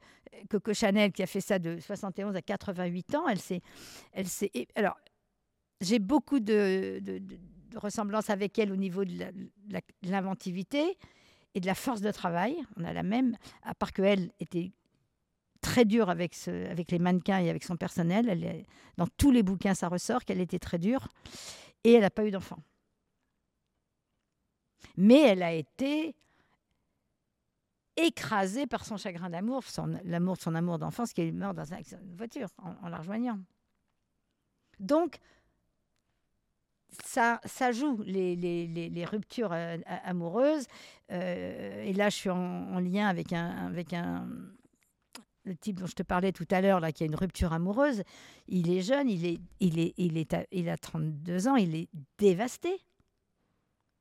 Coco 0.50 0.74
Chanel, 0.74 1.12
qui 1.12 1.24
a 1.24 1.28
fait 1.28 1.42
ça 1.42 1.60
de 1.60 1.80
71 1.80 2.36
à 2.36 2.42
88 2.42 3.16
ans, 3.16 3.28
elle 3.28 3.40
s'est. 3.40 3.62
Elle 4.12 4.28
s'est 4.28 4.52
alors, 4.76 4.98
j'ai 5.82 6.00
beaucoup 6.00 6.40
de, 6.40 7.00
de, 7.02 7.22
ressemblances 7.76 8.30
avec 8.30 8.58
elle 8.58 8.72
au 8.72 8.78
niveau 8.78 9.04
de 9.04 9.26
l'inventivité 10.04 10.98
et 11.54 11.60
de 11.60 11.66
la 11.66 11.76
force 11.76 12.02
de 12.02 12.12
travail. 12.12 12.56
On 12.78 12.84
a 12.84 12.94
la 12.94 13.04
même, 13.04 13.38
à 13.64 13.76
part 13.76 13.92
qu'elle 13.92 14.32
était 14.40 14.72
très 15.62 15.84
dure 15.84 16.10
avec, 16.10 16.36
avec 16.48 16.92
les 16.92 17.00
mannequins 17.00 17.40
et 17.40 17.50
avec 17.50 17.64
son 17.64 17.76
personnel. 17.76 18.66
Dans 18.98 19.08
tous 19.18 19.32
les 19.32 19.44
bouquins, 19.44 19.74
ça 19.74 19.88
ressort 19.88 20.24
qu'elle 20.24 20.42
était 20.42 20.60
très 20.60 20.78
dure. 20.78 21.08
Et 21.84 21.94
elle 21.94 22.02
n'a 22.02 22.10
pas 22.10 22.26
eu 22.26 22.32
d'enfant. 22.32 22.60
Mais 24.98 25.22
elle 25.22 25.44
a 25.44 25.54
été 25.54 26.16
écrasée 27.98 28.68
par 28.68 28.86
son 28.86 28.98
chagrin 28.98 29.30
d'amour, 29.30 29.64
son- 29.64 30.00
l'amour 30.04 30.36
de 30.36 30.42
son 30.42 30.56
amour 30.56 30.80
d'enfance 30.80 31.14
qui 31.14 31.22
est 31.22 31.32
mort 31.32 31.54
dans 31.54 31.74
un 31.74 31.78
accident 31.78 32.02
de 32.04 32.16
voiture 32.18 32.50
en, 32.58 32.90
la 32.90 32.98
rejoignant. 32.98 33.40
Donc, 34.80 35.20
ça, 37.04 37.42
ça 37.46 37.72
joue 37.72 38.02
les, 38.06 39.06
ruptures 39.06 39.52
euh, 39.52 39.78
amoureuses. 40.04 40.68
Euh, 41.12 41.84
et 41.84 41.94
là, 41.94 42.10
je 42.10 42.16
suis 42.16 42.30
en, 42.30 42.38
en 42.74 42.80
lien 42.80 43.08
avec 43.08 43.34
un, 43.34 43.68
avec 43.68 43.94
un 43.94 44.28
le 45.46 45.56
type 45.56 45.80
dont 45.80 45.86
je 45.86 45.96
te 45.96 46.04
parlais 46.04 46.32
tout 46.32 46.48
à 46.52 46.62
l'heure, 46.62 46.80
là, 46.80 46.92
qui 46.92 47.04
a 47.04 47.06
une 47.06 47.16
rupture 47.16 47.54
amoureuse. 47.54 48.04
Il 48.48 48.70
est 48.72 48.82
jeune, 48.82 49.10
il, 49.10 49.26
est, 49.26 49.40
il, 49.60 49.80
est, 49.80 49.94
il, 49.98 50.18
est 50.18 50.36
il 50.52 50.70
a 50.70 50.78
32 50.78 51.48
ans, 51.48 51.56
il 51.56 51.76
est 51.76 51.90
dévasté. 52.18 52.82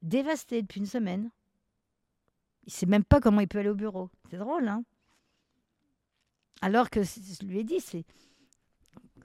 Dévasté 0.02 0.62
depuis 0.62 0.80
une 0.80 0.86
semaine. 0.86 1.30
Il 2.66 2.68
ne 2.68 2.72
sait 2.72 2.86
même 2.86 3.04
pas 3.04 3.20
comment 3.20 3.40
il 3.40 3.48
peut 3.48 3.58
aller 3.58 3.68
au 3.68 3.74
bureau. 3.74 4.10
C'est 4.30 4.38
drôle, 4.38 4.66
hein 4.68 4.84
Alors 6.62 6.88
que, 6.90 7.02
je 7.02 7.44
lui 7.46 7.58
ai 7.60 7.64
dit, 7.64 7.80
c'est 7.80 8.04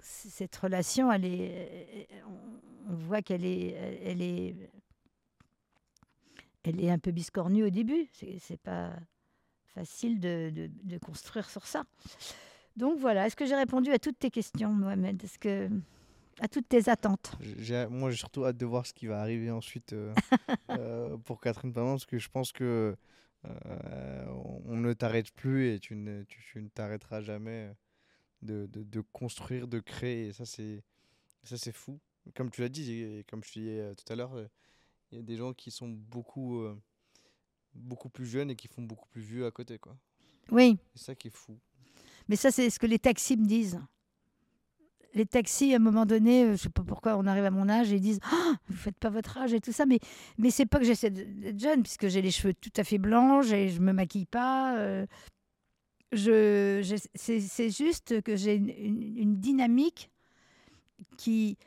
cette 0.02 0.56
relation, 0.56 1.12
elle 1.12 1.26
est, 1.26 2.08
on- 2.28 2.94
voit 2.96 3.22
qu'elle 3.22 3.46
est, 3.46 3.68
elle 4.04 4.22
est, 4.22 4.56
elle 6.64 6.84
est 6.84 6.90
un 6.90 7.00
peu 7.00 7.12
biscornue 7.12 7.64
au 7.66 7.70
début. 7.70 8.08
C'est 8.40 8.60
pas 8.60 8.92
facile 9.76 10.20
de, 10.20 10.50
de- 10.50 10.70
de 10.84 10.98
construire 10.98 11.50
sur 11.50 11.66
ça. 11.68 11.84
Donc 12.76 12.98
voilà, 13.00 13.28
est-ce 13.28 13.36
que 13.36 13.46
j'ai 13.46 13.56
répondu 13.56 13.92
à 13.92 14.00
toutes 14.00 14.20
tes 14.20 14.32
questions, 14.32 14.72
Mohamed? 14.74 15.24
Est-ce 15.24 15.38
que 15.40 15.70
à 16.42 16.48
toutes 16.48 16.68
tes 16.70 16.90
attentes? 16.90 17.34
Moi, 17.90 18.10
j'ai 18.12 18.18
surtout 18.18 18.46
hâte 18.46 18.58
de 18.58 18.66
voir 18.66 18.86
ce 18.86 18.94
qui 18.94 19.06
va 19.08 19.22
arriver 19.22 19.52
ensuite 19.52 19.94
euh, 19.94 20.14
euh, 20.72 21.18
pour 21.18 21.40
Catherine 21.42 21.74
Paman, 21.74 21.94
parce 21.94 22.06
que 22.06 22.18
je 22.18 22.30
pense 22.30 22.52
que 22.52 22.96
euh, 23.46 24.26
on 24.66 24.76
ne 24.78 24.94
t'arrête 24.94 25.32
plus 25.32 25.74
et 25.74 25.80
tu 25.80 25.96
ne, 25.96 26.24
tu, 26.24 26.40
tu 26.52 26.62
ne 26.62 26.68
t'arrêteras 26.70 27.22
jamais 27.22 27.74
de, 28.42 28.68
de, 28.68 28.84
de 28.84 29.02
construire, 29.02 29.68
de 29.68 29.80
créer. 29.80 30.28
Et 30.28 30.34
ça, 30.34 30.46
c'est 30.46 30.84
ça, 31.44 31.58
c'est 31.58 31.72
fou. 31.72 32.00
Comme 32.36 32.52
tu 32.52 32.62
l'as 32.62 32.70
dit, 32.70 32.92
et 33.02 33.24
comme 33.30 33.44
je 33.44 33.52
disais 33.54 33.80
euh, 33.80 33.94
tout 33.96 34.12
à 34.12 34.16
l'heure, 34.16 34.34
il 35.12 35.18
y 35.18 35.20
a 35.20 35.24
des 35.24 35.38
gens 35.38 35.54
qui 35.54 35.72
sont 35.72 35.88
beaucoup, 35.90 36.60
euh, 36.62 36.76
beaucoup 37.74 38.10
plus 38.10 38.26
jeunes 38.26 38.52
et 38.52 38.56
qui 38.56 38.68
font 38.68 38.84
beaucoup 38.84 39.08
plus 39.10 39.22
vieux 39.22 39.46
à 39.46 39.52
côté, 39.52 39.80
quoi. 39.80 39.98
Oui, 40.52 40.78
C'est 40.96 41.06
ça 41.06 41.16
qui 41.16 41.28
est 41.30 41.36
fou. 41.36 41.58
mais 42.28 42.36
ça 42.36 42.52
c'est 42.52 42.70
ce 42.70 42.80
que 42.80 42.88
les 42.88 43.00
taxis 43.00 43.38
me 43.38 43.46
disent. 43.46 43.80
Les 45.16 45.26
taxis, 45.26 45.74
à 45.74 45.78
un 45.78 45.80
moment 45.80 46.06
donné, 46.06 46.44
euh, 46.44 46.48
je 46.48 46.52
ne 46.52 46.58
sais 46.58 46.70
pas 46.70 46.84
pourquoi 46.84 47.18
on 47.18 47.26
arrive 47.26 47.46
à 47.46 47.52
mon 47.52 47.68
âge, 47.68 47.92
et 47.92 47.96
ils 47.96 48.02
disent 48.02 48.20
Ah, 48.24 48.54
Vous 48.68 48.76
faites 48.76 48.98
pas 48.98 49.10
votre 49.10 49.38
âge 49.38 49.54
et 49.54 49.60
tout 49.60 49.72
ça. 49.72 49.86
Mais, 49.86 50.00
mais 50.38 50.52
c'est 50.52 50.66
pas 50.66 50.80
que 50.80 50.86
j'essaie 50.86 51.10
d'être 51.10 51.60
jeune, 51.60 51.82
puisque 51.82 52.08
j'ai 52.08 52.22
les 52.22 52.32
cheveux 52.32 52.54
tout 52.54 52.72
à 52.78 52.84
fait 52.84 53.00
blancs, 53.00 53.46
et 53.52 53.70
je 53.70 53.80
me 53.82 53.92
maquille 53.92 54.28
pas. 54.28 54.78
euh, 54.78 55.06
je, 56.12 57.08
c'est, 57.16 57.70
juste 57.70 58.22
que 58.22 58.36
j'ai 58.36 58.56
une, 58.56 59.40
dynamique 59.40 60.10
qui. 61.18 61.58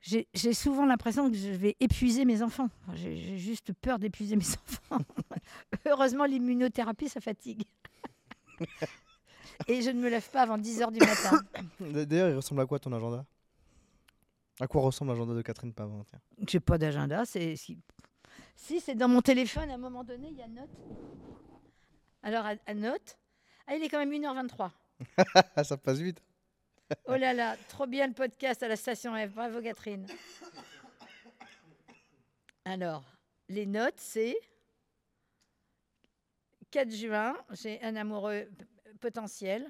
J'ai, 0.00 0.26
souvent 0.54 0.86
l'impression 0.86 1.30
que 1.30 1.36
je 1.36 1.50
vais 1.50 1.76
épuiser 1.78 2.24
mes 2.24 2.42
enfants. 2.42 2.70
J'ai 2.94 3.36
juste 3.36 3.72
peur 3.74 3.98
d'épuiser 3.98 4.36
mes 4.36 4.42
enfants. 4.68 5.04
Heureusement, 5.86 6.24
l'immunothérapie, 6.24 7.08
ça 7.08 7.20
fatigue. 7.20 7.64
Et 9.66 9.82
je 9.82 9.90
ne 9.90 10.00
me 10.00 10.08
lève 10.08 10.28
pas 10.30 10.42
avant 10.42 10.58
10 10.58 10.82
heures 10.82 10.90
du 10.92 10.98
matin. 11.00 11.40
D'ailleurs, 11.80 12.28
il 12.30 12.36
ressemble 12.36 12.60
à 12.62 12.66
quoi 12.66 12.78
ton 12.78 12.92
agenda? 12.92 13.24
À 14.60 14.66
quoi 14.66 14.82
ressemble 14.82 15.12
l'agenda 15.12 15.34
de 15.34 15.42
Catherine 15.42 15.72
Paman 15.72 16.04
tiens? 16.04 16.20
J'ai 16.46 16.60
pas 16.60 16.78
d'agenda. 16.78 17.24
C'est 17.24 17.54
si, 18.56 18.80
c'est 18.80 18.94
dans 18.94 19.08
mon 19.08 19.22
téléphone. 19.22 19.70
À 19.70 19.74
un 19.74 19.78
moment 19.78 20.04
donné, 20.04 20.28
il 20.30 20.36
y 20.36 20.42
a 20.42 20.48
note. 20.48 20.70
Alors 22.22 22.44
à, 22.44 22.54
à 22.66 22.74
note. 22.74 23.18
Ah, 23.66 23.74
il 23.76 23.82
est 23.82 23.88
quand 23.88 24.04
même 24.04 24.12
1h23. 24.12 24.70
Ah, 25.54 25.64
ça 25.64 25.76
passe 25.76 25.98
vite. 25.98 26.20
Oh 27.06 27.14
là 27.16 27.32
là, 27.32 27.56
trop 27.68 27.86
bien 27.86 28.06
le 28.08 28.12
podcast 28.12 28.62
à 28.62 28.68
la 28.68 28.76
station 28.76 29.14
F. 29.14 29.32
Bravo 29.32 29.62
Catherine. 29.62 30.06
Alors, 32.64 33.04
les 33.48 33.64
notes, 33.64 33.94
c'est 33.96 34.36
4 36.70 36.90
juin, 36.90 37.36
j'ai 37.52 37.80
un 37.82 37.96
amoureux 37.96 38.48
potentiel 39.00 39.66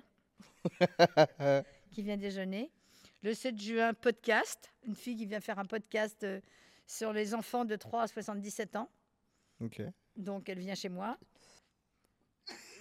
qui 1.92 2.02
vient 2.02 2.16
déjeuner. 2.16 2.70
Le 3.22 3.34
7 3.34 3.58
juin, 3.60 3.94
podcast, 3.94 4.70
une 4.86 4.94
fille 4.96 5.16
qui 5.16 5.26
vient 5.26 5.40
faire 5.40 5.58
un 5.58 5.66
podcast 5.66 6.22
euh, 6.24 6.40
sur 6.86 7.12
les 7.12 7.34
enfants 7.34 7.64
de 7.64 7.76
3 7.76 8.02
à 8.02 8.06
77 8.08 8.76
ans. 8.76 8.88
ok. 9.60 9.82
Donc, 10.16 10.48
elle 10.48 10.58
vient 10.58 10.74
chez 10.74 10.88
moi. 10.88 11.18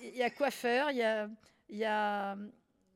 Il 0.02 0.16
y 0.16 0.24
a 0.24 0.30
coiffeur, 0.30 0.92
il 0.92 0.98
y 0.98 1.04
a, 1.04 1.30
il 1.70 1.78
y 1.78 1.86
a, 1.86 2.36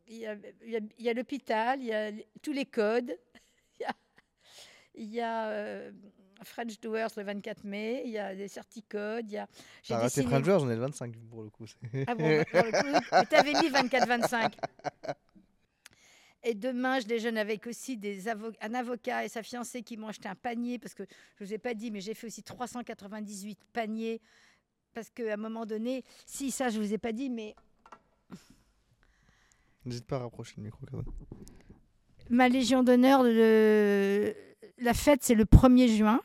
il 0.08 0.16
y 0.18 0.26
a, 0.26 0.36
il 0.64 0.70
y 0.72 0.76
a- 0.78 0.80
il 0.98 1.06
y 1.06 1.10
a 1.10 1.14
l'hôpital, 1.14 1.80
il 1.82 1.88
y 1.88 1.94
a 1.94 2.12
tous 2.42 2.52
les 2.54 2.66
codes. 2.66 3.18
Il 3.80 3.82
y 3.82 3.86
a, 3.86 3.96
il 4.96 5.14
y 5.14 5.20
a, 5.22 5.48
euh, 5.50 5.92
French 6.44 6.80
Doers 6.80 7.10
le 7.18 7.24
24 7.24 7.64
mai, 7.64 8.04
il 8.06 8.12
y 8.12 8.18
a 8.18 8.36
des 8.36 8.48
certicodes, 8.48 9.26
il 9.30 9.34
y 9.34 9.38
a... 9.38 9.48
j'ai 9.84 9.94
raté 9.96 10.08
dessiné- 10.22 10.28
French 10.28 10.46
Doors, 10.46 10.60
j'en 10.60 10.70
ai 10.70 10.76
le 10.76 10.82
25 10.82 11.16
pour 11.30 11.44
le 11.44 11.50
coup. 11.50 11.66
Ah 12.08 12.16
bon, 12.16 12.38
bah, 12.38 12.46
pour 12.46 12.62
le 12.64 12.72
coup, 12.72 13.08
mais 13.12 13.26
t'avais 13.26 13.54
mis 13.54 13.70
24-25. 13.70 14.54
Et 16.46 16.54
demain, 16.56 17.00
je 17.00 17.06
déjeune 17.06 17.38
avec 17.38 17.68
aussi 17.68 17.96
des 17.96 18.26
avo- 18.28 18.54
un 18.60 18.74
avocat 18.74 19.24
et 19.24 19.30
sa 19.30 19.42
fiancée 19.44 19.82
qui 19.82 19.96
m'ont 19.96 20.10
acheté 20.10 20.28
un 20.28 20.36
panier, 20.36 20.78
parce 20.78 20.94
que 20.94 21.04
je 21.38 21.44
ne 21.44 21.48
vous 21.48 21.54
ai 21.54 21.58
pas 21.58 21.74
dit, 21.74 21.90
mais 21.90 22.02
j'ai 22.02 22.14
fait 22.14 22.28
aussi 22.28 22.44
398 22.44 23.58
paniers, 23.72 24.20
parce 24.94 25.10
qu'à 25.10 25.36
un 25.36 25.38
moment 25.38 25.66
donné, 25.66 26.04
si 26.26 26.52
ça, 26.52 26.68
je 26.70 26.80
ne 26.80 26.84
vous 26.86 26.94
ai 26.94 26.98
pas 26.98 27.14
dit, 27.14 27.30
mais 27.30 27.56
N'hésite 29.86 30.06
pas 30.06 30.16
à 30.18 30.20
rapprocher 30.20 30.54
le 30.58 30.64
micro. 30.64 30.80
Ma 32.30 32.48
Légion 32.50 32.84
d'honneur, 32.84 33.22
le- 33.24 34.34
la 34.80 34.94
fête, 34.94 35.24
c'est 35.24 35.36
le 35.36 35.46
1er 35.46 35.88
juin. 35.96 36.22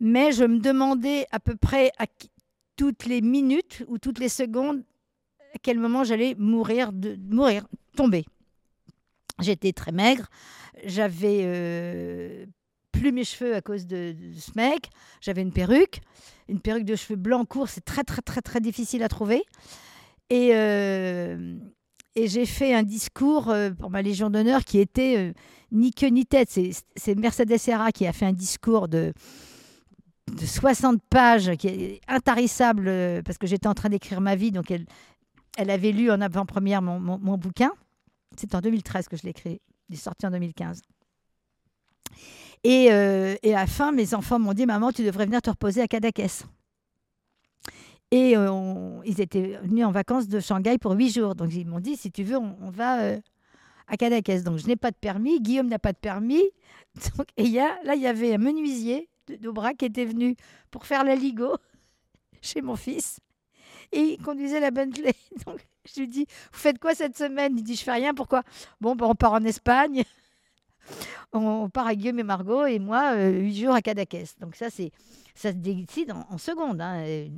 Mais 0.00 0.32
je 0.32 0.44
me 0.44 0.58
demandais 0.58 1.26
à 1.30 1.38
peu 1.38 1.54
près 1.56 1.92
à 1.98 2.06
toutes 2.76 3.04
les 3.04 3.20
minutes 3.20 3.84
ou 3.88 3.98
toutes 3.98 4.18
les 4.18 4.30
secondes 4.30 4.82
à 5.54 5.58
quel 5.62 5.78
moment 5.78 6.04
j'allais 6.04 6.34
mourir, 6.38 6.92
tomber. 7.96 8.24
J'étais 9.40 9.72
très 9.72 9.92
maigre, 9.92 10.26
j'avais 10.84 11.42
euh, 11.44 12.46
plus 12.92 13.12
mes 13.12 13.24
cheveux 13.24 13.54
à 13.54 13.60
cause 13.60 13.86
de, 13.86 14.12
de 14.12 14.38
ce 14.38 14.52
mec, 14.54 14.90
j'avais 15.20 15.42
une 15.42 15.52
perruque, 15.52 16.00
une 16.48 16.60
perruque 16.60 16.84
de 16.84 16.96
cheveux 16.96 17.16
blancs 17.16 17.48
courts, 17.48 17.68
c'est 17.68 17.84
très 17.84 18.04
très 18.04 18.22
très 18.22 18.42
très 18.42 18.60
difficile 18.60 19.02
à 19.02 19.08
trouver. 19.08 19.42
Et, 20.28 20.54
euh, 20.54 21.56
j'ai 22.16 22.44
fait 22.44 22.74
un 22.74 22.82
discours 22.82 23.50
euh, 23.50 23.70
pour 23.70 23.88
ma 23.88 24.02
Légion 24.02 24.30
d'honneur 24.30 24.64
qui 24.64 24.78
était 24.78 25.32
ni 25.72 25.90
queue 25.92 26.08
ni 26.08 26.26
tête. 26.26 26.50
C'est 26.50 27.14
Mercedes 27.14 27.56
Serra 27.56 27.92
qui 27.92 28.06
a 28.06 28.12
fait 28.12 28.26
un 28.26 28.32
discours 28.32 28.88
de, 28.88 29.14
de 30.28 30.46
60 30.46 31.02
pages 31.08 31.56
qui 31.56 31.68
est 31.68 32.00
intarissable 32.08 32.88
euh, 32.88 33.22
parce 33.22 33.38
que 33.38 33.46
j'étais 33.46 33.66
en 33.66 33.74
train 33.74 33.88
d'écrire 33.88 34.20
ma 34.20 34.36
vie. 34.36 34.50
Donc 34.52 34.70
elle, 34.70 34.86
elle 35.56 35.70
avait 35.70 35.92
lu 35.92 36.10
en 36.10 36.20
avant-première 36.20 36.82
mon, 36.82 37.00
mon- 37.00 37.38
bouquin. 37.38 37.72
C'est 38.36 38.54
en 38.54 38.60
2013 38.60 39.08
que 39.08 39.16
je 39.16 39.22
l'ai 39.24 39.30
écrit. 39.30 39.60
Il 39.88 39.94
est 39.94 39.98
sorti 39.98 40.26
en 40.26 40.30
2015. 40.30 40.82
Et, 42.62 42.92
euh, 42.92 43.34
et 43.42 43.54
à 43.54 43.60
la 43.60 43.66
fin, 43.66 43.90
mes 43.90 44.14
enfants 44.14 44.38
m'ont 44.38 44.52
dit 44.52 44.66
Maman, 44.66 44.92
tu 44.92 45.02
devrais 45.02 45.24
venir 45.24 45.42
te 45.42 45.50
reposer 45.50 45.80
à 45.80 45.88
Cadaqués. 45.88 46.26
Et 48.10 48.36
euh, 48.36 49.00
ils 49.04 49.20
étaient 49.20 49.58
venus 49.62 49.84
en 49.84 49.92
vacances 49.92 50.28
de 50.28 50.40
Shanghai 50.40 50.78
pour 50.78 50.92
huit 50.92 51.10
jours. 51.10 51.34
Donc 51.34 51.54
ils 51.54 51.66
m'ont 51.66 51.80
dit, 51.80 51.96
si 51.96 52.10
tu 52.10 52.24
veux, 52.24 52.36
on, 52.36 52.70
va 52.70 53.00
euh, 53.02 53.20
à 53.86 53.96
Cadaqués. 53.96 54.42
Donc 54.42 54.58
je 54.58 54.66
n'ai 54.66 54.76
pas 54.76 54.90
de 54.90 54.96
permis, 54.96 55.40
Guillaume 55.40 55.68
n'a 55.68 55.78
pas 55.78 55.92
de 55.92 55.98
permis. 55.98 56.42
Donc, 57.16 57.26
et 57.36 57.44
y 57.44 57.60
a, 57.60 57.78
là, 57.84 57.94
il 57.94 58.02
y 58.02 58.06
avait 58.06 58.34
un 58.34 58.38
menuisier 58.38 59.09
d'Aubrac 59.38 59.82
était 59.82 60.04
venu 60.04 60.36
pour 60.70 60.86
faire 60.86 61.04
la 61.04 61.14
ligo 61.14 61.56
chez 62.42 62.62
mon 62.62 62.76
fils. 62.76 63.18
Et 63.92 64.00
il 64.00 64.22
conduisait 64.22 64.60
la 64.60 64.70
Bentley. 64.70 65.14
Donc 65.46 65.60
je 65.84 66.00
lui 66.00 66.08
dis, 66.08 66.26
vous 66.52 66.58
faites 66.58 66.78
quoi 66.78 66.94
cette 66.94 67.16
semaine? 67.16 67.56
Il 67.56 67.64
dit, 67.64 67.76
je 67.76 67.82
fais 67.82 67.92
rien. 67.92 68.14
Pourquoi? 68.14 68.42
Bon, 68.80 68.94
ben, 68.94 69.06
on 69.06 69.14
part 69.14 69.32
en 69.32 69.44
Espagne. 69.44 70.04
on 71.32 71.68
part 71.68 71.86
à 71.86 71.94
Guillaume 71.94 72.18
et 72.18 72.24
Margot 72.24 72.66
et 72.66 72.78
moi, 72.78 73.12
euh, 73.14 73.30
huit 73.30 73.62
jours 73.62 73.74
à 73.74 73.82
Cadaquès. 73.82 74.36
Donc 74.38 74.56
ça, 74.56 74.70
c'est 74.70 74.92
ça 75.34 75.52
se 75.52 75.56
décide 75.56 76.12
en, 76.12 76.26
en 76.30 76.38
secondes. 76.38 76.80
hein, 76.80 77.02
et, 77.04 77.30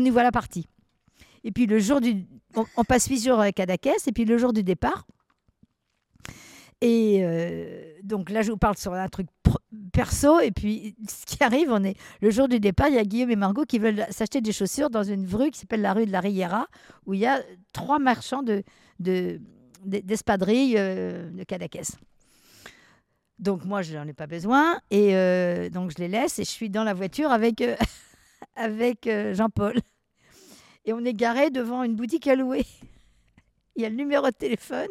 nous 0.00 0.12
voilà 0.12 0.32
partis. 0.32 0.66
Et 1.44 1.52
puis 1.52 1.66
le 1.66 1.78
jour 1.78 2.00
du... 2.00 2.26
On, 2.54 2.84
passe 2.84 3.08
huit 3.08 3.24
jours 3.24 3.40
à 3.40 3.52
Cadaquès 3.52 4.06
et 4.06 4.12
puis 4.12 4.24
le 4.24 4.38
jour 4.38 4.52
du 4.52 4.62
départ. 4.62 5.06
Et 6.82 7.20
euh, 7.22 7.94
donc 8.02 8.28
là, 8.28 8.42
je 8.42 8.50
vous 8.50 8.56
parle 8.56 8.76
sur 8.76 8.92
un 8.92 9.08
truc 9.08 9.28
perso. 9.92 10.40
Et 10.40 10.50
puis, 10.50 10.96
ce 11.08 11.24
qui 11.24 11.42
arrive, 11.42 11.70
on 11.70 11.84
est 11.84 11.96
le 12.20 12.30
jour 12.30 12.48
du 12.48 12.58
départ, 12.58 12.88
il 12.88 12.94
y 12.94 12.98
a 12.98 13.04
Guillaume 13.04 13.30
et 13.30 13.36
Margot 13.36 13.64
qui 13.64 13.78
veulent 13.78 14.04
s'acheter 14.10 14.40
des 14.40 14.52
chaussures 14.52 14.90
dans 14.90 15.04
une 15.04 15.32
rue 15.32 15.52
qui 15.52 15.60
s'appelle 15.60 15.80
la 15.80 15.92
rue 15.92 16.06
de 16.06 16.10
la 16.10 16.18
Riera, 16.18 16.66
où 17.06 17.14
il 17.14 17.20
y 17.20 17.26
a 17.26 17.40
trois 17.72 18.00
marchands 18.00 18.42
de, 18.42 18.64
de, 18.98 19.40
d'espadrilles 19.84 20.74
euh, 20.76 21.30
de 21.30 21.44
Cadaquès. 21.44 21.96
Donc 23.38 23.64
moi, 23.64 23.82
je 23.82 23.96
n'en 23.96 24.08
ai 24.08 24.12
pas 24.12 24.26
besoin. 24.26 24.80
Et 24.90 25.14
euh, 25.14 25.70
donc, 25.70 25.92
je 25.92 25.98
les 25.98 26.08
laisse 26.08 26.40
et 26.40 26.44
je 26.44 26.50
suis 26.50 26.68
dans 26.68 26.82
la 26.84 26.94
voiture 26.94 27.30
avec, 27.30 27.60
euh, 27.60 27.76
avec 28.56 29.08
Jean-Paul. 29.34 29.76
Et 30.84 30.92
on 30.92 31.04
est 31.04 31.14
garé 31.14 31.50
devant 31.50 31.84
une 31.84 31.94
boutique 31.94 32.26
à 32.26 32.34
louer. 32.34 32.66
Il 33.76 33.82
y 33.82 33.86
a 33.86 33.88
le 33.88 33.94
numéro 33.94 34.26
de 34.26 34.34
téléphone. 34.34 34.88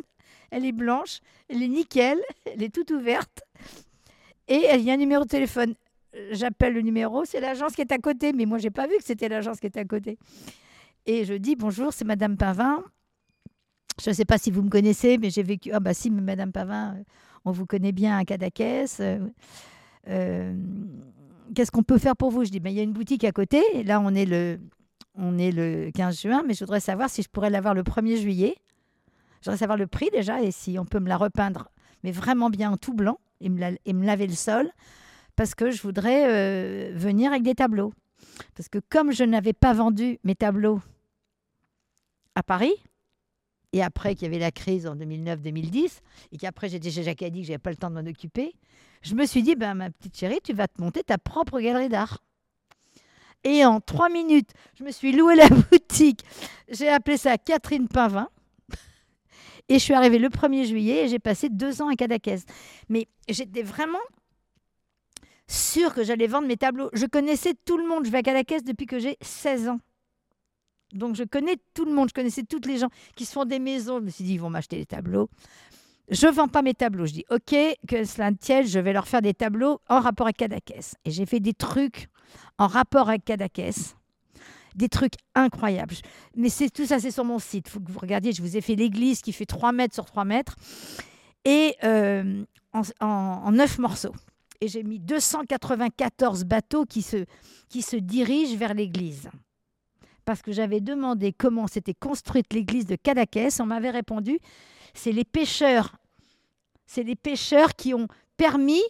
Elle 0.51 0.65
est 0.65 0.71
blanche, 0.71 1.19
elle 1.49 1.63
est 1.63 1.67
nickel, 1.67 2.19
elle 2.45 2.61
est 2.61 2.73
toute 2.73 2.91
ouverte. 2.91 3.41
Et 4.47 4.67
il 4.75 4.81
y 4.81 4.91
a 4.91 4.93
un 4.93 4.97
numéro 4.97 5.23
de 5.23 5.29
téléphone. 5.29 5.75
J'appelle 6.31 6.73
le 6.73 6.81
numéro, 6.81 7.23
c'est 7.23 7.39
l'agence 7.39 7.73
qui 7.73 7.81
est 7.81 7.91
à 7.91 7.97
côté. 7.97 8.33
Mais 8.33 8.45
moi, 8.45 8.57
j'ai 8.57 8.69
pas 8.69 8.85
vu 8.85 8.97
que 8.97 9.03
c'était 9.03 9.29
l'agence 9.29 9.59
qui 9.59 9.67
était 9.67 9.79
à 9.79 9.85
côté. 9.85 10.17
Et 11.05 11.25
je 11.25 11.33
dis 11.33 11.55
bonjour, 11.55 11.93
c'est 11.93 12.05
Madame 12.05 12.37
Pavin. 12.37 12.83
Je 14.03 14.09
ne 14.09 14.15
sais 14.15 14.25
pas 14.25 14.37
si 14.37 14.51
vous 14.51 14.61
me 14.61 14.69
connaissez, 14.69 15.17
mais 15.17 15.29
j'ai 15.29 15.43
vécu. 15.43 15.71
Ah, 15.71 15.79
bah 15.79 15.93
si, 15.93 16.09
mais 16.09 16.21
Madame 16.21 16.51
Pavin, 16.51 16.95
euh, 16.95 17.03
on 17.45 17.51
vous 17.51 17.65
connaît 17.65 17.91
bien 17.91 18.17
à 18.17 18.25
Cadaquès. 18.25 18.99
Euh, 18.99 19.19
euh, 20.07 20.55
Qu'est-ce 21.53 21.71
qu'on 21.71 21.83
peut 21.83 21.97
faire 21.97 22.15
pour 22.15 22.31
vous? 22.31 22.45
Je 22.45 22.49
dis 22.49 22.59
ben, 22.59 22.69
il 22.69 22.77
y 22.77 22.79
a 22.79 22.83
une 22.83 22.93
boutique 22.93 23.23
à 23.23 23.31
côté. 23.31 23.61
Là, 23.83 23.99
on 23.99 24.13
est, 24.15 24.25
le, 24.25 24.59
on 25.15 25.37
est 25.37 25.51
le 25.51 25.91
15 25.93 26.21
juin, 26.21 26.43
mais 26.47 26.53
je 26.53 26.59
voudrais 26.59 26.79
savoir 26.79 27.09
si 27.09 27.21
je 27.21 27.29
pourrais 27.29 27.49
l'avoir 27.49 27.73
le 27.73 27.83
1er 27.83 28.17
juillet. 28.17 28.55
Je 29.45 29.55
savoir 29.55 29.77
le 29.77 29.87
prix 29.87 30.09
déjà 30.11 30.41
et 30.41 30.51
si 30.51 30.77
on 30.77 30.85
peut 30.85 30.99
me 30.99 31.09
la 31.09 31.17
repeindre, 31.17 31.69
mais 32.03 32.11
vraiment 32.11 32.49
bien 32.49 32.71
en 32.71 32.77
tout 32.77 32.93
blanc 32.93 33.19
et 33.39 33.49
me, 33.49 34.05
laver 34.05 34.27
le 34.27 34.35
sol, 34.35 34.71
parce 35.35 35.55
que 35.55 35.71
je 35.71 35.81
voudrais 35.81 36.27
euh, 36.27 36.91
venir 36.95 37.31
avec 37.31 37.43
des 37.43 37.55
tableaux. 37.55 37.93
Parce 38.55 38.69
que 38.69 38.77
comme 38.89 39.11
je 39.11 39.23
n'avais 39.23 39.53
pas 39.53 39.73
vendu 39.73 40.19
mes 40.23 40.35
tableaux 40.35 40.79
à 42.35 42.43
Paris, 42.43 42.73
et 43.73 43.81
après 43.81 44.15
qu'il 44.15 44.23
y 44.23 44.27
avait 44.27 44.39
la 44.39 44.51
crise 44.51 44.85
en 44.85 44.95
2009-2010, 44.95 46.01
et 46.31 46.37
qu'après 46.37 46.69
chez 46.69 47.03
Jacques 47.03 47.23
Addy, 47.23 47.41
que 47.41 47.47
j'avais 47.47 47.57
pas 47.57 47.71
le 47.71 47.77
temps 47.77 47.89
de 47.89 47.95
m'en 47.95 48.07
occuper, 48.07 48.53
je 49.01 49.15
me 49.15 49.25
suis 49.25 49.41
dit, 49.41 49.55
ben, 49.55 49.73
ma 49.73 49.89
petite 49.89 50.17
chérie, 50.17 50.39
tu 50.43 50.53
vas 50.53 50.67
te 50.67 50.79
monter 50.79 51.03
ta 51.03 51.17
propre 51.17 51.59
galerie 51.59 51.89
d'art. 51.89 52.19
Et 53.43 53.65
en 53.65 53.79
trois 53.79 54.09
minutes, 54.09 54.51
je 54.77 54.83
me 54.83 54.91
suis 54.91 55.13
loué 55.13 55.35
la 55.35 55.49
boutique. 55.71 56.23
J'ai 56.69 56.89
appelé 56.89 57.17
ça 57.17 57.37
Catherine 57.37 57.87
Pavin. 57.87 58.29
Et 59.69 59.75
je 59.75 59.83
suis 59.83 59.93
arrivée 59.93 60.19
le 60.19 60.29
1er 60.29 60.65
juillet 60.65 61.05
et 61.05 61.07
j'ai 61.07 61.19
passé 61.19 61.49
deux 61.49 61.81
ans 61.81 61.89
à 61.89 61.95
Cadaquès. 61.95 62.45
Mais 62.89 63.07
j'étais 63.29 63.63
vraiment 63.63 63.99
sûre 65.47 65.93
que 65.93 66.03
j'allais 66.03 66.27
vendre 66.27 66.47
mes 66.47 66.57
tableaux. 66.57 66.89
Je 66.93 67.05
connaissais 67.05 67.53
tout 67.65 67.77
le 67.77 67.87
monde. 67.87 68.05
Je 68.05 68.11
vais 68.11 68.19
à 68.19 68.23
Cadaquès 68.23 68.63
depuis 68.63 68.85
que 68.85 68.99
j'ai 68.99 69.17
16 69.21 69.69
ans. 69.69 69.79
Donc 70.93 71.15
je 71.15 71.23
connais 71.23 71.57
tout 71.73 71.85
le 71.85 71.93
monde. 71.93 72.09
Je 72.09 72.13
connaissais 72.13 72.43
toutes 72.43 72.65
les 72.65 72.77
gens 72.77 72.89
qui 73.15 73.25
se 73.25 73.33
font 73.33 73.45
des 73.45 73.59
maisons. 73.59 73.99
Je 73.99 74.05
me 74.05 74.09
suis 74.09 74.23
dit, 74.23 74.33
ils 74.33 74.39
vont 74.39 74.49
m'acheter 74.49 74.77
des 74.77 74.85
tableaux. 74.85 75.29
Je 76.09 76.27
ne 76.27 76.31
vends 76.31 76.47
pas 76.47 76.61
mes 76.61 76.73
tableaux. 76.73 77.05
Je 77.05 77.13
dis, 77.13 77.25
OK, 77.29 77.55
que 77.87 78.03
cela 78.03 78.31
ne 78.31 78.35
tienne, 78.35 78.65
je 78.65 78.79
vais 78.79 78.91
leur 78.91 79.07
faire 79.07 79.21
des 79.21 79.33
tableaux 79.33 79.79
en 79.87 79.99
rapport 79.99 80.27
avec 80.27 80.37
Cadaquès. 80.37 80.95
Et 81.05 81.11
j'ai 81.11 81.25
fait 81.25 81.39
des 81.39 81.53
trucs 81.53 82.07
en 82.57 82.67
rapport 82.67 83.09
avec 83.09 83.23
Cadaquès. 83.23 83.95
Des 84.75 84.89
trucs 84.89 85.15
incroyables. 85.35 85.95
Mais 86.35 86.49
c'est 86.49 86.69
tout 86.69 86.85
ça, 86.85 86.99
c'est 86.99 87.11
sur 87.11 87.25
mon 87.25 87.39
site. 87.39 87.67
Il 87.67 87.71
faut 87.71 87.79
que 87.79 87.91
vous 87.91 87.99
regardiez. 87.99 88.31
Je 88.31 88.41
vous 88.41 88.57
ai 88.57 88.61
fait 88.61 88.75
l'église 88.75 89.21
qui 89.21 89.33
fait 89.33 89.45
3 89.45 89.71
mètres 89.71 89.93
sur 89.93 90.05
3 90.05 90.25
mètres. 90.25 90.55
Et 91.45 91.75
euh, 91.83 92.43
en, 92.73 92.81
en, 92.99 93.07
en 93.45 93.51
9 93.51 93.79
morceaux. 93.79 94.15
Et 94.61 94.67
j'ai 94.67 94.83
mis 94.83 94.99
294 94.99 96.45
bateaux 96.45 96.85
qui 96.85 97.01
se, 97.01 97.25
qui 97.67 97.81
se 97.81 97.95
dirigent 97.95 98.55
vers 98.57 98.73
l'église. 98.73 99.29
Parce 100.23 100.41
que 100.41 100.51
j'avais 100.51 100.81
demandé 100.81 101.33
comment 101.33 101.67
s'était 101.67 101.95
construite 101.95 102.53
l'église 102.53 102.85
de 102.85 102.95
Cadaquès. 102.95 103.59
On 103.59 103.65
m'avait 103.65 103.89
répondu 103.89 104.39
c'est 104.93 105.11
les 105.11 105.25
pêcheurs. 105.25 105.95
C'est 106.85 107.03
les 107.03 107.15
pêcheurs 107.15 107.75
qui 107.75 107.93
ont 107.93 108.07
permis 108.37 108.81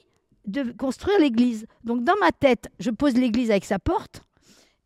de 0.46 0.72
construire 0.72 1.20
l'église. 1.20 1.68
Donc 1.84 2.04
dans 2.04 2.18
ma 2.20 2.32
tête, 2.32 2.70
je 2.80 2.90
pose 2.90 3.14
l'église 3.14 3.52
avec 3.52 3.66
sa 3.66 3.80
porte 3.80 4.24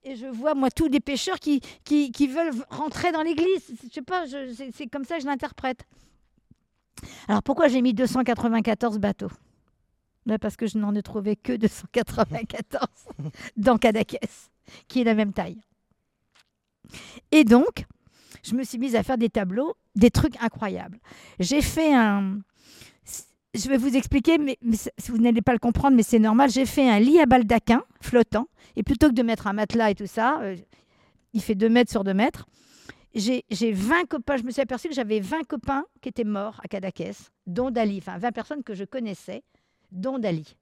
et 0.06 0.16
je 0.16 0.28
vois 0.28 0.54
moi 0.54 0.70
tous 0.70 0.88
les 0.88 1.00
pêcheurs 1.00 1.40
qui, 1.40 1.60
qui, 1.84 2.12
qui 2.12 2.28
veulent 2.28 2.54
rentrer 2.70 3.12
dans 3.12 3.24
l'église. 3.24 3.74
Je 3.84 3.94
sais 3.94 4.02
pas, 4.02 4.26
c'est 4.74 4.88
comme 4.88 5.04
ça 5.04 5.16
que 5.18 5.24
je 5.24 5.28
l'interprète. 5.28 5.86
Alors 7.28 7.44
pourquoi 7.44 7.68
j'ai 7.68 7.82
mis 7.82 7.94
294 7.94 9.00
bateaux? 9.00 9.32
Ben, 10.26 10.38
Parce 10.38 10.56
que 10.56 10.68
je 10.68 10.78
n'en 10.78 10.96
ai 10.96 11.04
trouvé 11.04 11.36
que 11.36 11.54
294 11.54 12.88
dans 13.58 13.78
Cadaquès, 13.78 14.50
qui 14.88 15.02
est 15.02 15.04
la 15.04 15.16
même 15.16 15.34
taille. 15.34 15.58
Et 17.32 17.44
donc, 17.44 17.86
je 18.44 18.54
me 18.54 18.64
suis 18.64 18.78
mise 18.78 18.96
à 18.96 19.04
faire 19.04 19.18
des 19.18 19.30
tableaux, 19.30 19.76
des 19.96 20.12
trucs 20.12 20.42
incroyables. 20.42 21.00
J'ai 21.40 21.62
fait 21.62 21.94
un. 21.94 22.40
Je 23.56 23.70
vais 23.70 23.78
vous 23.78 23.96
expliquer, 23.96 24.38
mais, 24.38 24.58
mais 24.62 24.76
vous 25.08 25.18
n'allez 25.18 25.42
pas 25.42 25.54
le 25.54 25.60
comprendre, 25.60 25.96
mais 25.96 26.04
c'est 26.04 26.20
normal. 26.20 26.50
J'ai 26.50 26.66
fait 26.66 26.88
un 26.90 27.00
lit 27.00 27.20
à 27.20 27.26
baldaquin 27.26 27.84
flottant. 28.02 28.48
Et 28.76 28.84
plutôt 28.84 29.10
que 29.10 29.14
de 29.14 29.24
mettre 29.24 29.48
un 29.48 29.54
matelas 29.54 29.92
et 29.92 29.96
tout 29.96 30.08
ça, 30.08 30.40
euh, 30.42 30.56
il 31.34 31.42
fait 31.42 31.56
2 31.56 31.70
mètres 31.70 31.92
sur 31.92 32.04
2 32.04 32.14
mètres. 32.14 32.48
J'ai 33.14 33.46
j'ai 33.50 33.72
20 33.72 34.06
copains. 34.08 34.38
Je 34.38 34.44
me 34.44 34.52
suis 34.52 34.62
aperçue 34.62 34.90
que 34.90 34.96
j'avais 34.96 35.20
20 35.20 35.44
copains 35.48 35.86
qui 36.02 36.10
étaient 36.10 36.26
morts 36.26 36.60
à 36.64 36.68
Cadaquès, 36.68 37.32
dont 37.48 37.72
Dali. 37.72 38.00
Enfin, 38.00 38.18
20 38.18 38.32
personnes 38.32 38.64
que 38.64 38.74
je 38.74 38.84
connaissais, 38.84 39.44
dont 39.92 40.20
Dali. 40.20 40.56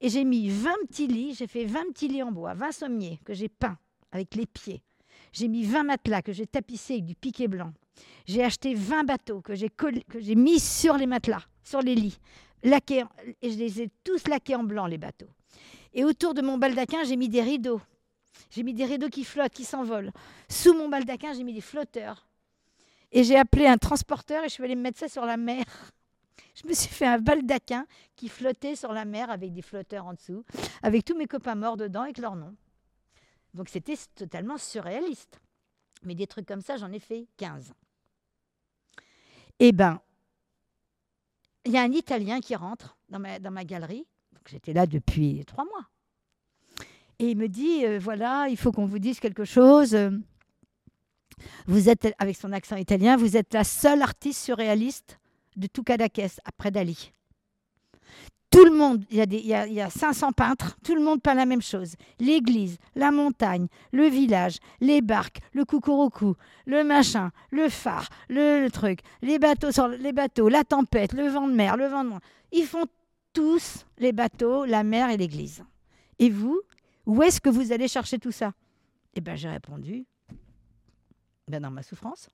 Et 0.00 0.08
j'ai 0.08 0.24
mis 0.24 0.48
20 0.48 0.70
petits 0.88 1.06
lits. 1.06 1.34
J'ai 1.34 1.46
fait 1.46 1.64
20 1.64 1.92
petits 1.92 2.08
lits 2.08 2.22
en 2.22 2.32
bois, 2.32 2.54
20 2.54 2.72
sommiers 2.72 3.20
que 3.24 3.34
j'ai 3.34 3.48
peints 3.48 3.78
avec 4.10 4.34
les 4.34 4.46
pieds. 4.46 4.82
J'ai 5.32 5.48
mis 5.48 5.64
20 5.64 5.84
matelas 5.84 6.22
que 6.22 6.32
j'ai 6.32 6.46
tapissés 6.46 6.94
avec 6.94 7.04
du 7.04 7.14
piquet 7.14 7.48
blanc. 7.48 7.72
J'ai 8.26 8.42
acheté 8.42 8.74
20 8.74 9.04
bateaux 9.04 9.40
que 9.40 9.54
j'ai 9.54 9.68
que 9.68 9.88
j'ai 10.18 10.34
mis 10.34 10.60
sur 10.60 10.96
les 10.96 11.06
matelas, 11.06 11.42
sur 11.62 11.80
les 11.80 11.94
lits. 11.94 12.18
Laqués 12.62 13.04
et 13.42 13.50
je 13.50 13.58
les 13.58 13.82
ai 13.82 13.90
tous 14.04 14.28
laqués 14.28 14.54
en 14.54 14.64
blanc, 14.64 14.86
les 14.86 14.98
bateaux. 14.98 15.28
Et 15.94 16.04
autour 16.04 16.34
de 16.34 16.42
mon 16.42 16.58
baldaquin, 16.58 17.04
j'ai 17.04 17.16
mis 17.16 17.28
des 17.28 17.42
rideaux. 17.42 17.80
J'ai 18.50 18.62
mis 18.62 18.74
des 18.74 18.84
rideaux 18.84 19.08
qui 19.08 19.24
flottent, 19.24 19.52
qui 19.52 19.64
s'envolent. 19.64 20.12
Sous 20.48 20.74
mon 20.74 20.88
baldaquin, 20.88 21.32
j'ai 21.34 21.44
mis 21.44 21.52
des 21.52 21.60
flotteurs. 21.60 22.26
Et 23.10 23.24
j'ai 23.24 23.36
appelé 23.36 23.66
un 23.66 23.76
transporteur 23.76 24.42
et 24.44 24.48
je 24.48 24.54
suis 24.54 24.64
allée 24.64 24.74
me 24.74 24.82
mettre 24.82 24.98
ça 24.98 25.08
sur 25.08 25.24
la 25.24 25.36
mer. 25.36 25.64
Je 26.54 26.68
me 26.68 26.74
suis 26.74 26.88
fait 26.88 27.06
un 27.06 27.18
baldaquin 27.18 27.86
qui 28.14 28.28
flottait 28.28 28.76
sur 28.76 28.92
la 28.92 29.06
mer 29.06 29.30
avec 29.30 29.54
des 29.54 29.62
flotteurs 29.62 30.06
en 30.06 30.12
dessous, 30.12 30.44
avec 30.82 31.02
tous 31.02 31.16
mes 31.16 31.26
copains 31.26 31.54
morts 31.54 31.78
dedans 31.78 32.02
avec 32.02 32.18
leurs 32.18 32.36
noms. 32.36 32.54
Donc 33.54 33.70
c'était 33.70 33.96
totalement 34.14 34.58
surréaliste. 34.58 35.40
Mais 36.02 36.14
des 36.14 36.26
trucs 36.26 36.46
comme 36.46 36.60
ça, 36.60 36.76
j'en 36.76 36.92
ai 36.92 36.98
fait 36.98 37.26
15. 37.38 37.72
Eh 39.60 39.72
ben, 39.72 39.98
il 41.64 41.72
y 41.72 41.78
a 41.78 41.82
un 41.82 41.92
Italien 41.92 42.40
qui 42.40 42.54
rentre 42.54 42.98
dans 43.08 43.18
ma 43.18 43.64
galerie. 43.64 44.06
J'étais 44.48 44.72
là 44.72 44.86
depuis 44.86 45.44
trois 45.46 45.64
mois. 45.64 45.88
Et 47.18 47.30
il 47.30 47.36
me 47.36 47.48
dit, 47.48 47.84
euh, 47.86 47.98
voilà, 48.00 48.46
il 48.48 48.56
faut 48.56 48.72
qu'on 48.72 48.86
vous 48.86 48.98
dise 48.98 49.20
quelque 49.20 49.44
chose. 49.44 49.96
Vous 51.66 51.88
êtes, 51.88 52.12
avec 52.18 52.36
son 52.36 52.52
accent 52.52 52.76
italien, 52.76 53.16
vous 53.16 53.36
êtes 53.36 53.54
la 53.54 53.64
seule 53.64 54.02
artiste 54.02 54.42
surréaliste 54.44 55.18
de 55.56 55.66
tout 55.66 55.82
Cadaquès, 55.82 56.40
après 56.44 56.70
Dali. 56.70 57.12
Tout 58.50 58.64
le 58.66 58.72
monde, 58.72 59.02
il 59.10 59.16
y, 59.16 59.20
a 59.22 59.24
il, 59.24 59.46
y 59.46 59.54
a, 59.54 59.66
il 59.66 59.72
y 59.72 59.80
a 59.80 59.88
500 59.88 60.32
peintres, 60.32 60.76
tout 60.84 60.94
le 60.94 61.00
monde 61.02 61.22
peint 61.22 61.32
la 61.32 61.46
même 61.46 61.62
chose. 61.62 61.94
L'église, 62.20 62.76
la 62.94 63.10
montagne, 63.10 63.66
le 63.92 64.08
village, 64.08 64.58
les 64.80 65.00
barques, 65.00 65.38
le 65.54 65.64
coucouroucou, 65.64 66.34
le 66.66 66.84
machin, 66.84 67.30
le 67.50 67.70
phare, 67.70 68.10
le, 68.28 68.68
truc, 68.68 69.00
les 69.22 69.38
bateaux, 69.38 69.70
les 69.98 70.12
bateaux, 70.12 70.50
la 70.50 70.64
tempête, 70.64 71.14
le 71.14 71.28
vent 71.28 71.48
de 71.48 71.54
mer, 71.54 71.78
le 71.78 71.86
vent 71.86 72.04
de 72.04 72.10
moins. 72.10 72.20
Ils 72.52 72.66
font 72.66 72.84
tous 73.32 73.86
les 73.98 74.12
bateaux, 74.12 74.64
la 74.64 74.82
mer 74.84 75.10
et 75.10 75.16
l'église. 75.16 75.64
Et 76.18 76.30
vous, 76.30 76.60
où 77.06 77.22
est-ce 77.22 77.40
que 77.40 77.48
vous 77.48 77.72
allez 77.72 77.88
chercher 77.88 78.18
tout 78.18 78.32
ça? 78.32 78.52
Eh 79.14 79.20
bien, 79.20 79.34
j'ai 79.34 79.48
répondu, 79.48 80.06
ben 81.48 81.60
dans 81.60 81.70
ma 81.70 81.82
souffrance. 81.82 82.28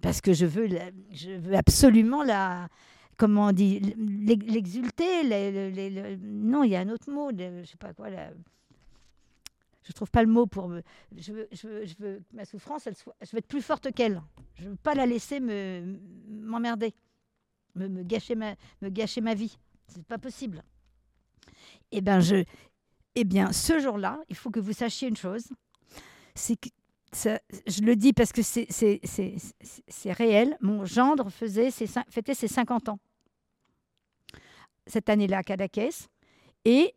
Parce 0.00 0.20
que 0.20 0.32
je 0.32 0.46
veux, 0.46 0.68
je 1.10 1.32
veux 1.32 1.56
absolument 1.56 2.22
la, 2.22 2.68
comment 3.16 3.46
on 3.46 3.52
dit, 3.52 3.80
l'ex- 3.80 4.46
l'exulter. 4.46 5.22
le- 5.24 5.50
le- 5.50 5.70
le- 5.70 5.88
le- 5.88 6.16
non, 6.16 6.62
il 6.64 6.70
y 6.70 6.76
a 6.76 6.80
un 6.80 6.88
autre 6.88 7.10
mot, 7.10 7.30
je 7.36 7.64
sais 7.64 7.76
pas 7.76 7.92
quoi. 7.92 8.10
la- 8.10 8.30
je 9.82 9.92
trouve 9.92 10.10
pas 10.10 10.22
le 10.22 10.28
mot 10.28 10.46
pour 10.46 10.68
me. 10.68 10.82
Je 11.16 11.32
veux, 11.32 11.48
je 11.50 11.94
veux, 11.98 12.22
ma 12.34 12.44
souffrance, 12.44 12.86
elle 12.86 12.94
soit, 12.94 13.16
je 13.22 13.30
veux 13.32 13.38
être 13.38 13.46
plus 13.48 13.62
forte 13.62 13.90
qu'elle. 13.92 14.22
Je 14.56 14.68
veux 14.68 14.76
pas 14.76 14.94
la 14.94 15.06
laisser 15.06 15.40
me 15.40 15.98
m'emmerder. 16.28 16.94
Me, 17.86 18.02
gâcher, 18.02 18.34
ma, 18.34 18.54
me 18.82 18.88
gâcher 18.88 19.20
ma 19.20 19.34
vie. 19.34 19.56
C'est 19.86 20.04
pas 20.04 20.18
possible. 20.18 20.62
Eh 21.92 22.00
bien, 22.00 22.18
je, 22.20 22.44
eh 23.14 23.24
bien, 23.24 23.52
ce 23.52 23.78
jour-là, 23.78 24.18
il 24.28 24.36
faut 24.36 24.50
que 24.50 24.60
vous 24.60 24.72
sachiez 24.72 25.08
une 25.08 25.16
chose, 25.16 25.44
c'est 26.34 26.56
que 26.56 26.68
ça- 27.12 27.40
je 27.66 27.80
le 27.82 27.96
dis 27.96 28.12
parce 28.12 28.32
que 28.32 28.42
c'est- 28.42 28.68
réel. 30.12 30.56
Mon 30.60 30.84
gendre 30.84 31.30
faisait 31.30 31.70
fêtait 31.70 32.34
ses 32.34 32.48
50 32.48 32.88
ans 32.88 32.98
cette 34.86 35.08
année-là 35.08 35.38
à 35.38 35.42
Cadaqués. 35.42 35.90
Et 36.64 36.94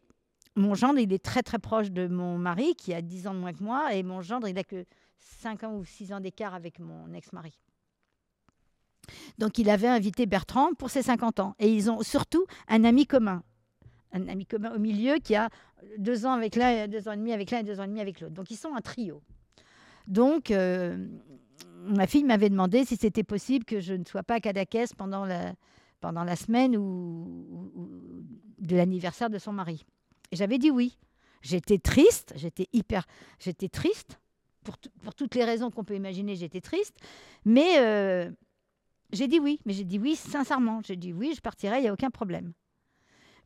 mon 0.56 0.74
gendre, 0.76 1.00
il 1.00 1.12
est 1.14 1.24
très 1.24 1.44
très 1.44 1.60
proche 1.60 1.92
de 1.92 2.08
mon 2.08 2.38
mari 2.38 2.76
qui 2.76 2.94
a 2.94 3.02
10 3.02 3.28
ans 3.28 3.34
de 3.34 3.40
moins 3.40 3.54
que 3.54 3.64
moi. 3.64 3.94
Et 3.96 4.04
mon 4.04 4.22
gendre, 4.22 4.48
il 4.50 4.58
a 4.58 4.64
que 4.64 4.86
5 5.20 5.64
ans 5.64 5.76
ou 5.76 5.86
6 5.86 6.12
ans 6.12 6.20
d'écart 6.20 6.54
avec 6.54 6.80
mon 6.80 7.14
ex-mari. 7.14 7.58
Donc 9.38 9.58
il 9.58 9.70
avait 9.70 9.88
invité 9.88 10.26
Bertrand 10.26 10.74
pour 10.74 10.90
ses 10.90 11.02
50 11.02 11.40
ans. 11.40 11.56
Et 11.60 11.72
ils 11.72 11.90
ont 11.90 12.02
surtout 12.02 12.46
un 12.68 12.84
ami 12.84 13.06
commun. 13.06 13.44
Un 14.14 14.28
ami 14.28 14.46
commun 14.46 14.74
au 14.76 14.80
milieu 14.80 15.16
qui 15.16 15.36
a 15.36 15.50
deux 15.98 16.26
ans 16.26 16.34
avec 16.34 16.56
l'un, 16.56 16.88
deux 16.88 17.08
ans 17.08 17.14
et 17.14 17.18
demi 17.18 17.34
avec 17.34 17.52
l'un 17.52 17.60
et 17.60 17.64
deux 17.64 17.80
ans 17.80 17.84
et 17.84 17.88
demi 17.88 18.02
avec 18.02 18.20
l'autre. 18.20 18.34
Donc 18.34 18.52
ils 18.52 18.58
sont 18.58 18.76
un 18.76 18.82
trio. 18.82 19.22
Donc 20.08 20.52
euh, 20.52 21.08
ma 21.84 22.08
fille 22.08 22.24
m'avait 22.24 22.50
demandé 22.50 22.86
si 22.86 22.98
c'était 22.98 23.24
possible 23.24 23.66
que 23.66 23.80
je 23.80 23.94
ne 23.94 24.04
sois 24.04 24.24
pas 24.24 24.36
à 24.36 24.40
Cadaqués 24.40 24.86
pendant 24.98 25.26
la, 25.26 25.54
pendant 26.00 26.24
la 26.24 26.36
semaine 26.36 26.76
ou, 26.76 28.26
de 28.60 28.76
l'anniversaire 28.76 29.30
de 29.30 29.38
son 29.38 29.54
mari. 29.54 29.86
Et 30.32 30.36
j'avais 30.36 30.58
dit 30.58 30.72
oui. 30.72 30.98
J'étais 31.42 31.80
triste, 31.80 32.34
j'étais 32.36 32.68
hyper, 32.72 33.08
j'étais 33.40 33.68
triste 33.68 34.20
pour, 34.64 34.78
pour 35.04 35.16
toutes 35.16 35.34
les 35.34 35.44
raisons 35.44 35.72
qu'on 35.72 35.84
peut 35.84 35.96
imaginer. 35.96 36.36
J'étais 36.36 36.62
triste, 36.62 36.96
mais 37.46 37.80
euh, 37.80 38.30
j'ai 39.12 39.28
dit 39.28 39.40
oui. 39.40 39.60
Mais 39.66 39.74
j'ai 39.74 39.84
dit 39.84 40.00
oui 40.00 40.16
sincèrement. 40.16 40.82
J'ai 40.86 40.96
dit 40.96 41.14
oui, 41.14 41.34
je 41.36 41.42
partirai, 41.42 41.80
il 41.80 41.86
y 41.86 41.88
a 41.88 41.94
aucun 41.94 42.10
problème. 42.10 42.54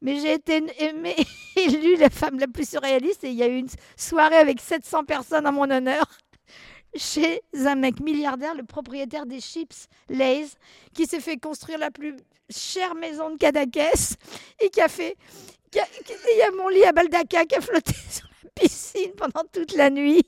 Mais 0.02 0.20
j'ai 0.20 0.34
été 0.34 0.62
aimée, 0.80 1.16
élue 1.56 1.96
la 1.96 2.10
femme 2.10 2.40
la 2.40 2.48
plus 2.48 2.70
surréaliste 2.70 3.24
et 3.24 3.30
il 3.30 3.36
y 3.36 3.44
a 3.44 3.48
eu 3.48 3.58
une 3.58 3.70
soirée 3.98 4.36
avec 4.36 4.60
700 4.60 5.06
personnes 5.06 5.48
en 5.48 5.54
mon 5.54 5.70
honneur 5.72 6.06
chez 6.96 7.42
un 7.54 7.76
mec 7.76 8.00
milliardaire, 8.00 8.56
le 8.56 8.64
propriétaire 8.64 9.26
des 9.26 9.40
chips 9.40 9.88
Lay's, 10.10 10.56
qui 10.94 11.06
s'est 11.06 11.22
fait 11.22 11.38
construire 11.38 11.80
la 11.80 11.92
plus 11.92 12.16
chère 12.50 12.94
maison 12.96 13.32
de 13.32 13.38
Cadaqués 13.38 14.18
et 14.60 14.70
qui 14.70 14.82
a 14.82 14.88
fait. 14.88 15.16
Il 15.74 16.38
y 16.38 16.42
a 16.42 16.52
mon 16.52 16.70
lit 16.70 16.86
à 16.86 16.94
Baldaca 16.94 17.46
qui 17.46 17.56
a 17.56 17.62
flotté 17.62 17.94
sur 18.10 18.30
la 18.44 18.50
piscine 18.56 19.12
pendant 19.18 19.44
toute 19.52 19.74
la 19.76 19.90
nuit. 19.90 20.22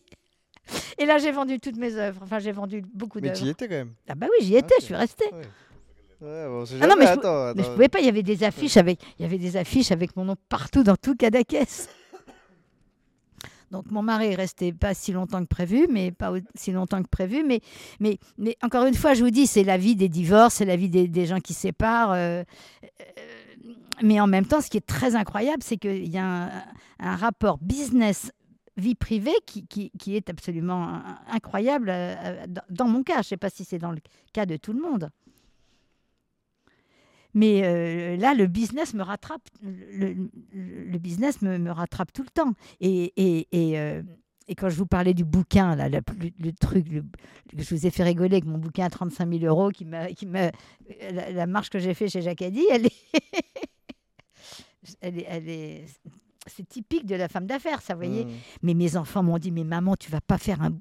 Et 0.97 1.05
là, 1.05 1.17
j'ai 1.17 1.31
vendu 1.31 1.59
toutes 1.59 1.77
mes 1.77 1.95
œuvres. 1.95 2.21
Enfin, 2.23 2.39
j'ai 2.39 2.51
vendu 2.51 2.83
beaucoup 2.93 3.19
Mais 3.21 3.29
tu 3.31 3.37
y 3.37 3.39
d'œuvres. 3.41 3.51
étais 3.51 3.67
quand 3.67 3.75
même. 3.75 3.93
Ah, 4.07 4.15
bah 4.15 4.27
oui, 4.37 4.45
j'y 4.45 4.55
étais, 4.55 4.65
Ok. 4.75 4.79
je 4.81 4.85
suis 4.85 4.95
restée. 4.95 5.25
Ouais, 6.19 6.47
bon, 6.47 6.63
Ah 6.81 6.87
non, 6.87 6.95
mais 6.97 7.05
je 7.05 7.11
attends, 7.11 7.45
Mais 7.47 7.53
je 7.57 7.61
attends. 7.61 7.73
pouvais 7.73 7.89
pas, 7.89 7.99
il 7.99 8.05
y 8.05 8.09
avait 8.09 8.23
des 8.23 8.43
affiches 8.43 8.77
avec, 8.77 8.99
il 9.19 9.21
y 9.21 9.25
avait 9.25 9.37
des 9.37 9.55
affiches 9.55 9.91
avec 9.91 10.15
mon 10.15 10.25
nom 10.25 10.35
partout 10.49 10.83
dans 10.83 10.95
tout 10.95 11.15
Cadaqués. 11.15 11.63
Donc 13.69 13.91
mon 13.91 14.01
mari 14.01 14.27
est 14.27 14.35
resté 14.35 14.71
pas 14.71 14.93
si 14.93 15.11
longtemps 15.11 15.41
que 15.41 15.47
prévu, 15.49 15.87
mais 15.91 16.11
pas 16.11 16.31
aussi 16.31 16.71
longtemps 16.71 17.03
que 17.03 17.09
prévu. 17.09 17.43
Mais, 17.45 17.59
mais, 17.99 18.17
mais 18.37 18.55
encore 18.63 18.85
une 18.85 18.93
fois, 18.93 19.13
je 19.13 19.23
vous 19.23 19.29
dis, 19.29 19.45
c'est 19.45 19.65
la 19.65 19.77
vie 19.77 19.95
des 19.95 20.07
divorces, 20.07 20.55
c'est 20.55 20.65
la 20.65 20.77
vie 20.77 20.89
des, 20.89 21.07
des 21.09 21.25
gens 21.25 21.39
qui 21.41 21.53
se 21.53 21.61
séparent. 21.61 22.13
euh, 22.13 22.43
euh, 22.83 23.73
mais 24.01 24.19
en 24.21 24.27
même 24.27 24.45
temps, 24.45 24.61
ce 24.61 24.69
qui 24.69 24.77
est 24.77 24.85
très 24.87 25.15
incroyable, 25.15 25.61
c'est 25.63 25.77
qu'il 25.77 26.07
y 26.07 26.17
a 26.17 26.25
un, 26.25 26.49
un 26.99 27.15
rapport 27.17 27.57
business 27.57 28.31
vie 28.77 28.95
privée 28.95 29.35
qui, 29.45 29.65
qui, 29.67 29.91
qui 29.97 30.15
est 30.15 30.29
absolument 30.29 30.87
euh, 30.87 30.99
incroyable 31.27 31.89
euh, 31.89 32.15
euh, 32.23 32.45
dans, 32.69 32.87
mon 32.87 33.03
cas. 33.03 33.15
Je 33.15 33.19
ne 33.19 33.23
sais 33.23 33.37
pas 33.37 33.49
si 33.49 33.65
c'est 33.65 33.79
dans 33.79 33.91
le 33.91 33.99
cas 34.33 34.45
de 34.45 34.55
tout 34.55 34.73
le 34.73 34.81
monde. 34.81 35.09
Mais 37.33 38.17
là, 38.17 38.33
le 38.33 38.47
business 38.47 38.95
me 38.95 39.03
rattrape. 39.03 39.47
Le, 39.61 40.15
le- 40.53 40.97
business 40.97 41.43
me, 41.43 41.59
me 41.59 41.69
rattrape 41.69 42.11
tout 42.11 42.23
le 42.23 42.29
temps. 42.29 42.53
Et, 42.79 43.13
et, 43.15 43.47
et, 43.51 44.55
quand 44.55 44.69
je 44.69 44.75
vous 44.77 44.87
parlais 44.87 45.13
du 45.13 45.23
bouquin, 45.23 45.75
là, 45.75 45.87
le, 45.87 46.01
truc, 46.53 46.87
que 46.87 47.61
je 47.61 47.75
vous 47.75 47.85
ai 47.85 47.91
fait 47.91 48.01
rigoler 48.01 48.37
avec 48.37 48.45
mon 48.45 48.57
bouquin 48.57 48.85
à 48.85 48.89
35 48.89 49.29
000 49.31 49.45
euros, 49.45 49.69
qui 49.69 49.85
qui 50.15 50.27
la, 51.11 51.45
marche 51.45 51.69
que 51.69 51.77
j'ai 51.77 51.93
fait 51.93 52.07
chez 52.07 52.23
Jacadi, 52.23 52.63
elle 52.71 52.87
est, 55.19 55.25
elle 55.27 55.49
est, 55.49 55.85
c'est 56.47 56.67
typique 56.67 57.05
de 57.05 57.15
la 57.15 57.27
femme 57.27 57.47
d'affaires, 57.47 57.81
ça, 57.81 57.93
vous 57.93 57.99
voyez. 57.99 58.25
Mmh. 58.25 58.31
Mais 58.63 58.73
mes 58.73 58.97
enfants 58.97 59.23
m'ont 59.23 59.37
dit, 59.37 59.51
mais 59.51 59.63
maman, 59.63 59.95
tu 59.95 60.11
vas 60.11 60.21
pas 60.21 60.37
faire 60.37 60.61
un. 60.61 60.77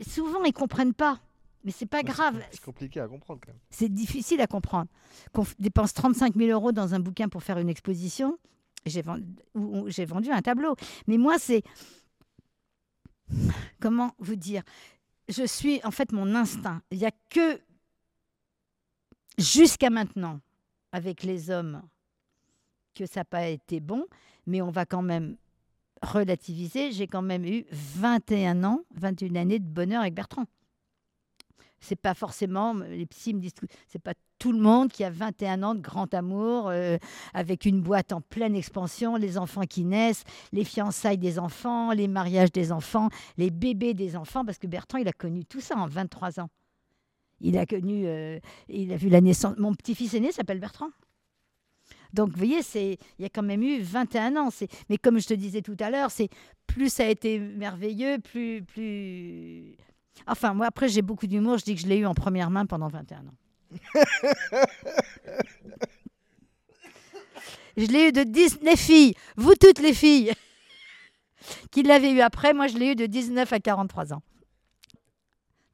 Souvent, 0.00 0.44
ils 0.44 0.52
comprennent 0.52 0.94
pas. 0.94 1.20
Mais 1.64 1.70
c'est 1.70 1.86
pas 1.86 2.02
grave. 2.02 2.42
C'est 2.50 2.62
compliqué 2.62 3.00
à 3.00 3.06
comprendre 3.06 3.40
quand 3.44 3.52
même. 3.52 3.60
C'est 3.70 3.88
difficile 3.88 4.40
à 4.40 4.46
comprendre. 4.46 4.88
Qu'on 5.32 5.46
dépense 5.58 5.94
35 5.94 6.34
000 6.34 6.50
euros 6.50 6.72
dans 6.72 6.94
un 6.94 7.00
bouquin 7.00 7.28
pour 7.28 7.42
faire 7.42 7.58
une 7.58 7.68
exposition, 7.68 8.38
j'ai 8.84 9.02
vendu, 9.02 9.24
j'ai 9.86 10.04
vendu 10.04 10.30
un 10.30 10.42
tableau. 10.42 10.74
Mais 11.06 11.18
moi, 11.18 11.38
c'est. 11.38 11.62
Comment 13.80 14.12
vous 14.18 14.36
dire 14.36 14.62
Je 15.28 15.46
suis 15.46 15.80
en 15.84 15.90
fait 15.90 16.12
mon 16.12 16.34
instinct. 16.34 16.82
Il 16.90 16.98
n'y 16.98 17.06
a 17.06 17.12
que. 17.30 17.60
Jusqu'à 19.38 19.88
maintenant, 19.88 20.40
avec 20.90 21.22
les 21.22 21.50
hommes, 21.50 21.82
que 22.94 23.06
ça 23.06 23.20
n'a 23.20 23.24
pas 23.24 23.48
été 23.48 23.80
bon, 23.80 24.06
mais 24.46 24.62
on 24.62 24.70
va 24.70 24.86
quand 24.86 25.02
même 25.02 25.36
relativiser. 26.02 26.92
J'ai 26.92 27.06
quand 27.06 27.22
même 27.22 27.44
eu 27.44 27.64
21 27.70 28.64
ans, 28.64 28.80
21 28.94 29.36
années 29.36 29.58
de 29.58 29.66
bonheur 29.66 30.02
avec 30.02 30.14
Bertrand 30.14 30.46
c'est 31.82 31.96
pas 31.96 32.14
forcément, 32.14 32.74
les 32.74 33.06
psys 33.06 33.34
me 33.34 33.40
disent, 33.40 33.54
c'est 33.88 33.98
pas 33.98 34.14
tout 34.38 34.52
le 34.52 34.58
monde 34.58 34.90
qui 34.90 35.04
a 35.04 35.10
21 35.10 35.62
ans 35.62 35.74
de 35.74 35.80
grand 35.80 36.14
amour, 36.14 36.68
euh, 36.68 36.96
avec 37.34 37.66
une 37.66 37.80
boîte 37.80 38.12
en 38.12 38.20
pleine 38.20 38.54
expansion, 38.54 39.16
les 39.16 39.36
enfants 39.36 39.62
qui 39.62 39.84
naissent, 39.84 40.24
les 40.52 40.64
fiançailles 40.64 41.18
des 41.18 41.38
enfants, 41.38 41.92
les 41.92 42.08
mariages 42.08 42.52
des 42.52 42.72
enfants, 42.72 43.08
les 43.36 43.50
bébés 43.50 43.94
des 43.94 44.16
enfants, 44.16 44.44
parce 44.44 44.58
que 44.58 44.66
Bertrand, 44.66 44.98
il 44.98 45.08
a 45.08 45.12
connu 45.12 45.44
tout 45.44 45.60
ça 45.60 45.76
en 45.76 45.86
23 45.86 46.40
ans. 46.40 46.48
Il 47.40 47.58
a 47.58 47.66
connu, 47.66 48.06
euh, 48.06 48.38
il 48.68 48.92
a 48.92 48.96
vu 48.96 49.08
la 49.08 49.20
naissance. 49.20 49.56
Mon 49.58 49.74
petit-fils 49.74 50.14
aîné 50.14 50.30
s'appelle 50.30 50.60
Bertrand. 50.60 50.90
Donc, 52.12 52.30
vous 52.30 52.36
voyez, 52.36 52.62
c'est, 52.62 52.98
il 53.18 53.22
y 53.22 53.24
a 53.24 53.28
quand 53.30 53.42
même 53.42 53.62
eu 53.62 53.80
21 53.80 54.36
ans. 54.36 54.50
C'est, 54.50 54.68
mais 54.88 54.98
comme 54.98 55.18
je 55.18 55.26
te 55.26 55.34
disais 55.34 55.62
tout 55.62 55.76
à 55.80 55.90
l'heure, 55.90 56.10
c'est 56.10 56.28
plus 56.66 56.90
ça 56.92 57.04
a 57.04 57.08
été 57.08 57.38
merveilleux, 57.38 58.18
plus, 58.18 58.62
plus, 58.62 59.76
Enfin, 60.26 60.54
moi, 60.54 60.66
après, 60.66 60.88
j'ai 60.88 61.02
beaucoup 61.02 61.26
d'humour. 61.26 61.58
Je 61.58 61.64
dis 61.64 61.74
que 61.74 61.80
je 61.80 61.86
l'ai 61.86 61.96
eu 61.98 62.06
en 62.06 62.14
première 62.14 62.50
main 62.50 62.66
pendant 62.66 62.88
21 62.88 63.26
ans. 63.26 63.34
je 67.76 67.86
l'ai 67.86 68.08
eu 68.08 68.12
de 68.12 68.22
10, 68.22 68.60
les 68.62 68.76
filles, 68.76 69.14
vous 69.36 69.54
toutes 69.54 69.80
les 69.80 69.94
filles, 69.94 70.32
qui 71.70 71.82
l'avaient 71.82 72.12
eu 72.12 72.20
après. 72.20 72.52
Moi, 72.52 72.66
je 72.66 72.76
l'ai 72.76 72.92
eu 72.92 72.94
de 72.94 73.06
19 73.06 73.52
à 73.52 73.60
43 73.60 74.12
ans. 74.12 74.22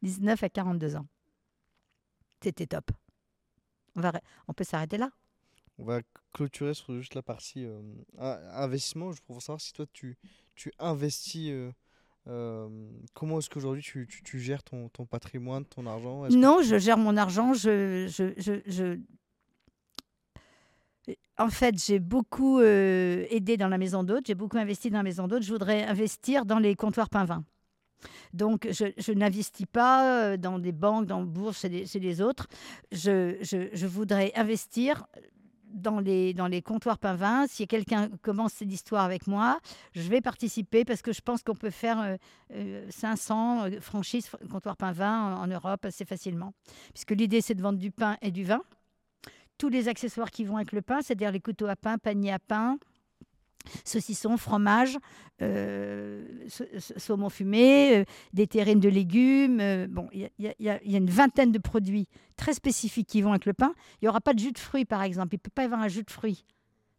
19 0.03 0.43
à 0.43 0.49
42 0.49 0.97
ans. 0.97 1.07
C'était 2.41 2.67
top. 2.67 2.91
On, 3.97 4.01
va, 4.01 4.11
arrê- 4.11 4.23
on 4.47 4.53
peut 4.53 4.65
s'arrêter 4.65 4.97
là? 4.97 5.11
On 5.79 5.85
va 5.85 6.01
clôturer 6.33 6.75
sur 6.75 6.95
juste 6.97 7.15
la 7.15 7.23
partie 7.23 7.65
euh, 7.65 7.81
in- 8.19 8.41
investissement. 8.63 9.13
Je 9.13 9.23
pourrais 9.23 9.41
savoir 9.41 9.61
si 9.61 9.73
toi 9.73 9.87
tu, 9.93 10.17
tu 10.55 10.73
investis. 10.79 11.51
euh, 11.51 11.71
euh, 12.27 12.69
comment 13.15 13.39
est-ce 13.39 13.49
qu'aujourd'hui 13.49 13.83
tu, 13.83 14.07
tu, 14.09 14.23
tu 14.23 14.39
gères 14.41 14.63
ton, 14.63 14.89
ton 14.91 15.07
patrimoine, 15.07 15.65
ton 15.65 15.87
argent? 15.87 16.23
Que 16.29 16.35
Non, 16.35 16.61
je 16.63 16.79
gère 16.79 16.99
mon 16.99 17.17
argent. 17.17 17.55
Je, 17.55 18.07
je, 18.09 18.35
je, 18.37 18.61
je- 18.67 18.99
En 21.39 21.49
fait, 21.49 21.83
j'ai 21.83 22.01
beaucoup 22.01 22.61
aidé 22.61 23.57
dans 23.57 23.69
la 23.69 23.79
maison 23.79 24.03
d'hôtes. 24.03 24.27
J'ai 24.27 24.35
beaucoup 24.35 24.59
investi 24.59 24.91
dans 24.91 24.99
la 24.99 25.05
maison 25.05 25.29
d'hôtes. 25.29 25.43
Je 25.45 25.53
voudrais 25.53 25.85
investir 25.85 26.45
dans 26.45 26.59
les 26.59 26.75
comptoirs 26.75 27.09
pain 27.09 27.25
vin. 27.25 27.45
Donc, 28.33 28.69
je, 28.71 28.87
je 28.99 29.13
n'investis 29.13 29.67
pas 29.67 30.37
dans 30.37 30.59
des 30.59 30.73
banques, 30.73 31.07
dans 31.07 31.23
bourse, 31.23 31.61
chez 31.61 31.69
les, 31.69 31.87
chez 31.87 31.99
les 31.99 32.21
autres. 32.21 32.47
Je, 32.93 33.37
je- 33.43 33.71
je 33.73 33.87
voudrais 33.87 34.33
investir 34.37 35.07
dans 35.73 36.01
les, 36.01 36.35
dans 36.35 36.47
les 36.47 36.63
comptoirs. 36.63 36.99
Si 37.49 37.67
quelqu'un 37.67 38.09
commence 38.23 38.55
cette 38.55 38.73
histoire 38.73 39.05
avec 39.05 39.27
moi, 39.27 39.59
je 39.95 40.03
vais 40.09 40.21
participer 40.21 40.85
parce 40.85 41.03
que 41.03 41.13
je 41.13 41.21
pense 41.21 41.43
qu'on 41.43 41.55
peut 41.55 41.71
faire 41.71 42.01
euh, 42.01 42.17
euh, 42.55 42.87
500 42.91 43.65
euh, 43.65 43.81
franchises 43.81 44.29
f- 44.29 44.49
comptoir 44.49 44.77
pain 44.77 44.93
vin 44.93 45.37
en, 45.37 45.43
en 45.43 45.47
Europe 45.47 45.85
assez 45.85 46.05
facilement. 46.05 46.53
Puisque 46.93 47.13
l'idée, 47.13 47.41
c'est 47.41 47.55
de 47.55 47.63
vendre 47.63 47.79
du 47.79 47.91
pain 47.91 48.17
et 48.23 48.31
du 48.31 48.45
vin. 48.45 48.63
Tous 49.59 49.69
les 49.69 49.89
accessoires 49.89 50.31
qui 50.31 50.45
vont 50.45 50.57
avec 50.57 50.73
le 50.73 50.83
pain, 50.83 51.01
c'est-à-dire 51.03 51.33
les 51.33 51.41
couteaux 51.41 51.67
à 51.67 51.77
pain, 51.77 51.99
paniers 51.99 52.33
à 52.33 52.39
pain, 52.39 52.79
saucissons, 53.85 54.37
fromage, 54.37 54.97
euh, 55.43 56.25
sa- 56.49 56.65
sa- 56.81 56.99
saumon 56.99 57.29
fumé, 57.29 57.99
euh, 57.99 58.05
des 58.33 58.47
terrines 58.47 58.81
de 58.81 58.89
légumes. 58.89 59.61
euh, 59.61 59.87
bon, 59.89 60.09
il 60.13 60.29
y, 60.39 60.47
y 60.47 60.55
y 60.61 60.69
a- 60.69 60.81
une 60.83 61.11
vingtaine 61.11 61.53
de 61.53 61.59
produits 61.59 62.09
très 62.37 62.55
spécifiques 62.55 63.09
qui 63.09 63.23
vont 63.23 63.31
avec 63.31 63.47
le 63.47 63.53
pain. 63.55 63.75
Il 64.01 64.05
n'y 64.05 64.09
aura 64.09 64.21
pas 64.21 64.35
de 64.35 64.39
jus 64.39 64.53
de 64.53 64.59
fruits, 64.59 64.85
par 64.85 65.03
exemple. 65.03 65.35
Il 65.35 65.39
ne 65.39 65.43
peut 65.43 65.51
pas 65.55 65.63
y 65.63 65.67
avoir 65.67 65.81
un 65.81 65.89
jus 65.89 66.03
de 66.05 66.11
fruits 66.11 66.45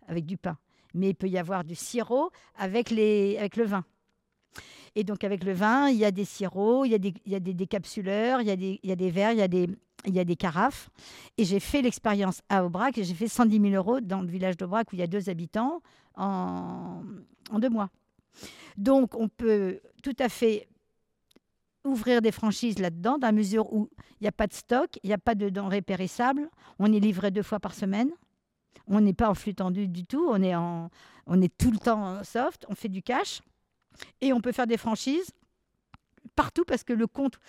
avec 0.07 0.25
du 0.25 0.37
pain. 0.37 0.57
Mais 0.93 1.09
il 1.09 1.15
peut 1.15 1.27
y 1.27 1.37
avoir 1.37 1.63
du 1.63 1.75
sirop 1.75 2.31
avec, 2.57 2.89
le 2.89 3.63
vin. 3.63 3.83
Et 4.95 5.03
donc, 5.03 5.23
avec 5.23 5.43
le 5.43 5.53
vin, 5.53 5.89
il 5.89 5.97
y 5.97 6.05
a 6.05 6.11
des 6.11 6.25
sirops, 6.25 6.85
il 6.87 6.91
y 6.91 7.35
a 7.35 7.39
des, 7.39 7.53
décapsuleurs, 7.53 8.41
il 8.41 8.47
y 8.47 8.51
a 8.51 8.55
des, 8.55 8.79
il 8.81 8.89
y 8.89 8.91
a 8.91 8.95
des 8.95 9.11
verres, 9.11 9.33
il 9.33 9.37
y 9.37 9.41
a 9.43 9.47
des, 9.47 9.69
il 10.05 10.15
y 10.15 10.19
a 10.19 10.23
des 10.25 10.35
carafes. 10.35 10.89
Et 11.37 11.45
j'ai 11.45 11.59
fait 11.59 11.81
l'expérience 11.83 12.41
à 12.49 12.65
Aubrac 12.65 12.97
et 12.97 13.03
j'ai 13.03 13.13
fait 13.13 13.27
110 13.27 13.59
000 13.61 13.73
euros 13.75 14.01
dans 14.01 14.21
le 14.21 14.27
village 14.27 14.57
d'Aubrac 14.57 14.91
où 14.91 14.95
il 14.95 14.99
y 14.99 15.03
a 15.03 15.07
deux 15.07 15.29
habitants 15.29 15.81
en, 16.19 17.01
en 17.49 17.59
deux 17.59 17.69
mois. 17.69 17.89
Donc, 18.77 19.15
on 19.15 19.27
peut 19.27 19.79
tout 20.03 20.15
à 20.19 20.29
fait 20.29 20.67
ouvrir 21.83 22.21
des 22.21 22.31
franchises 22.31 22.77
là-dedans, 22.77 23.17
dans 23.17 23.27
la 23.27 23.31
mesure 23.31 23.73
où 23.73 23.89
il 24.19 24.23
n'y 24.23 24.27
a 24.27 24.31
pas 24.31 24.47
de 24.47 24.53
stock, 24.53 24.99
il 25.03 25.07
n'y 25.07 25.13
a 25.13 25.17
pas 25.17 25.33
de 25.33 25.49
denrées 25.49 25.81
périssables, 25.81 26.49
on 26.77 26.91
est 26.91 26.99
livré 26.99 27.31
deux 27.31 27.41
fois 27.41 27.59
par 27.59 27.73
semaine, 27.73 28.11
on 28.87 29.01
n'est 29.01 29.13
pas 29.13 29.29
en 29.29 29.33
flux 29.33 29.55
tendu 29.55 29.87
du 29.87 30.05
tout, 30.05 30.27
on 30.29 30.41
est, 30.43 30.55
en, 30.55 30.89
on 31.25 31.41
est 31.41 31.57
tout 31.57 31.71
le 31.71 31.79
temps 31.79 32.23
soft, 32.23 32.65
on 32.69 32.75
fait 32.75 32.89
du 32.89 33.01
cash, 33.01 33.41
et 34.21 34.33
on 34.33 34.41
peut 34.41 34.51
faire 34.51 34.67
des 34.67 34.77
franchises 34.77 35.31
partout 36.35 36.65
parce 36.65 36.83
que 36.83 36.93
le 36.93 37.07
compte, 37.07 37.39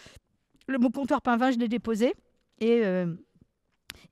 le 0.68 0.78
mot 0.78 0.90
comptoir 0.90 1.20
pain 1.22 1.36
vin, 1.36 1.50
je 1.50 1.58
l'ai 1.58 1.68
déposé, 1.68 2.14
et... 2.60 2.84
euh, 2.84 3.14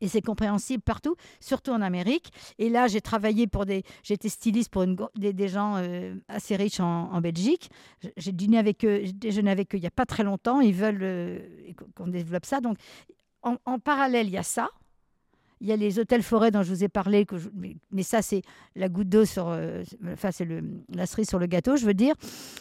et 0.00 0.08
c'est 0.08 0.22
compréhensible 0.22 0.82
partout, 0.82 1.16
surtout 1.40 1.70
en 1.72 1.82
Amérique. 1.82 2.30
Et 2.58 2.68
là, 2.68 2.86
j'ai 2.86 3.00
travaillé 3.00 3.46
pour 3.46 3.66
des. 3.66 3.82
J'étais 4.02 4.28
styliste 4.28 4.70
pour 4.70 4.84
des, 5.16 5.48
gens 5.48 5.76
euh, 5.76 6.14
assez 6.28 6.56
riches 6.56 6.80
en, 6.80 7.20
Belgique. 7.20 7.70
J'ai 8.16 8.32
dîné 8.32 8.58
avec 8.58 8.84
eux, 8.84 9.02
déjeuné 9.14 9.50
avec 9.50 9.74
eux 9.74 9.78
il 9.78 9.80
n'y 9.80 9.86
a 9.86 9.92
pas 9.92 10.06
très 10.06 10.22
longtemps. 10.22 10.60
Ils 10.60 10.74
veulent 10.74 11.02
euh, 11.02 11.38
qu'on 11.94 12.06
développe 12.06 12.46
ça. 12.46 12.60
Donc, 12.60 12.78
en, 13.42 13.78
parallèle, 13.78 14.26
il 14.26 14.32
y 14.32 14.38
a 14.38 14.42
ça. 14.42 14.70
Il 15.60 15.66
y 15.66 15.72
a 15.72 15.76
les 15.76 15.98
hôtels 15.98 16.22
forêts 16.22 16.52
dont 16.52 16.62
je 16.62 16.72
vous 16.72 16.84
ai 16.84 16.88
parlé, 16.88 17.26
mais, 17.90 18.02
ça, 18.04 18.22
c'est 18.22 18.42
la 18.76 18.88
goutte 18.88 19.08
d'eau 19.08 19.24
sur. 19.24 19.48
euh, 19.48 19.82
enfin, 20.12 20.30
c'est 20.30 20.46
la 20.88 21.06
cerise 21.06 21.28
sur 21.28 21.40
le 21.40 21.46
gâteau, 21.46 21.76
je 21.76 21.84
veux 21.84 21.94
dire, 21.94 22.14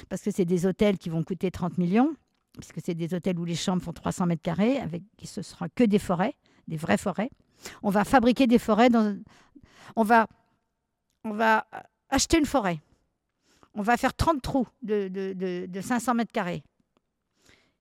parce 0.10 0.24
que 0.24 0.32
c'est 0.32 0.46
des 0.46 0.66
hôtels 0.66 0.98
qui 0.98 1.10
vont 1.10 1.24
coûter 1.24 1.52
30 1.52 1.78
millions, 1.78 2.16
parce 2.56 2.72
que 2.72 2.82
c'est 2.84 2.96
des 2.96 3.14
hôtels 3.14 3.38
où 3.38 3.46
les 3.46 3.56
chambres 3.56 3.84
font 3.84 3.94
300 3.94 4.26
mètres 4.26 4.42
carrés, 4.42 4.78
avec 4.80 5.04
qui 5.16 5.28
ce 5.28 5.44
sera 5.44 5.70
que 5.70 5.84
des 5.84 6.00
forêts, 6.00 6.34
des 6.68 6.78
vraies 6.78 6.98
forêts. 6.98 7.30
On 7.84 7.90
va 7.90 8.04
fabriquer 8.04 8.48
des 8.48 8.60
forêts. 8.60 8.90
Dans, 8.90 9.18
on, 9.96 10.04
va, 10.04 10.28
on 11.24 11.32
va 11.32 11.66
acheter 12.10 12.38
une 12.38 12.46
forêt. 12.46 12.80
On 13.74 13.82
va 13.82 13.98
faire 13.98 14.14
30 14.14 14.42
trous 14.42 14.68
de, 14.82 15.08
de, 15.08 15.34
de- 15.34 15.66
de 15.68 15.82
500 15.82 16.16
mètres 16.16 16.32
carrés. 16.32 16.64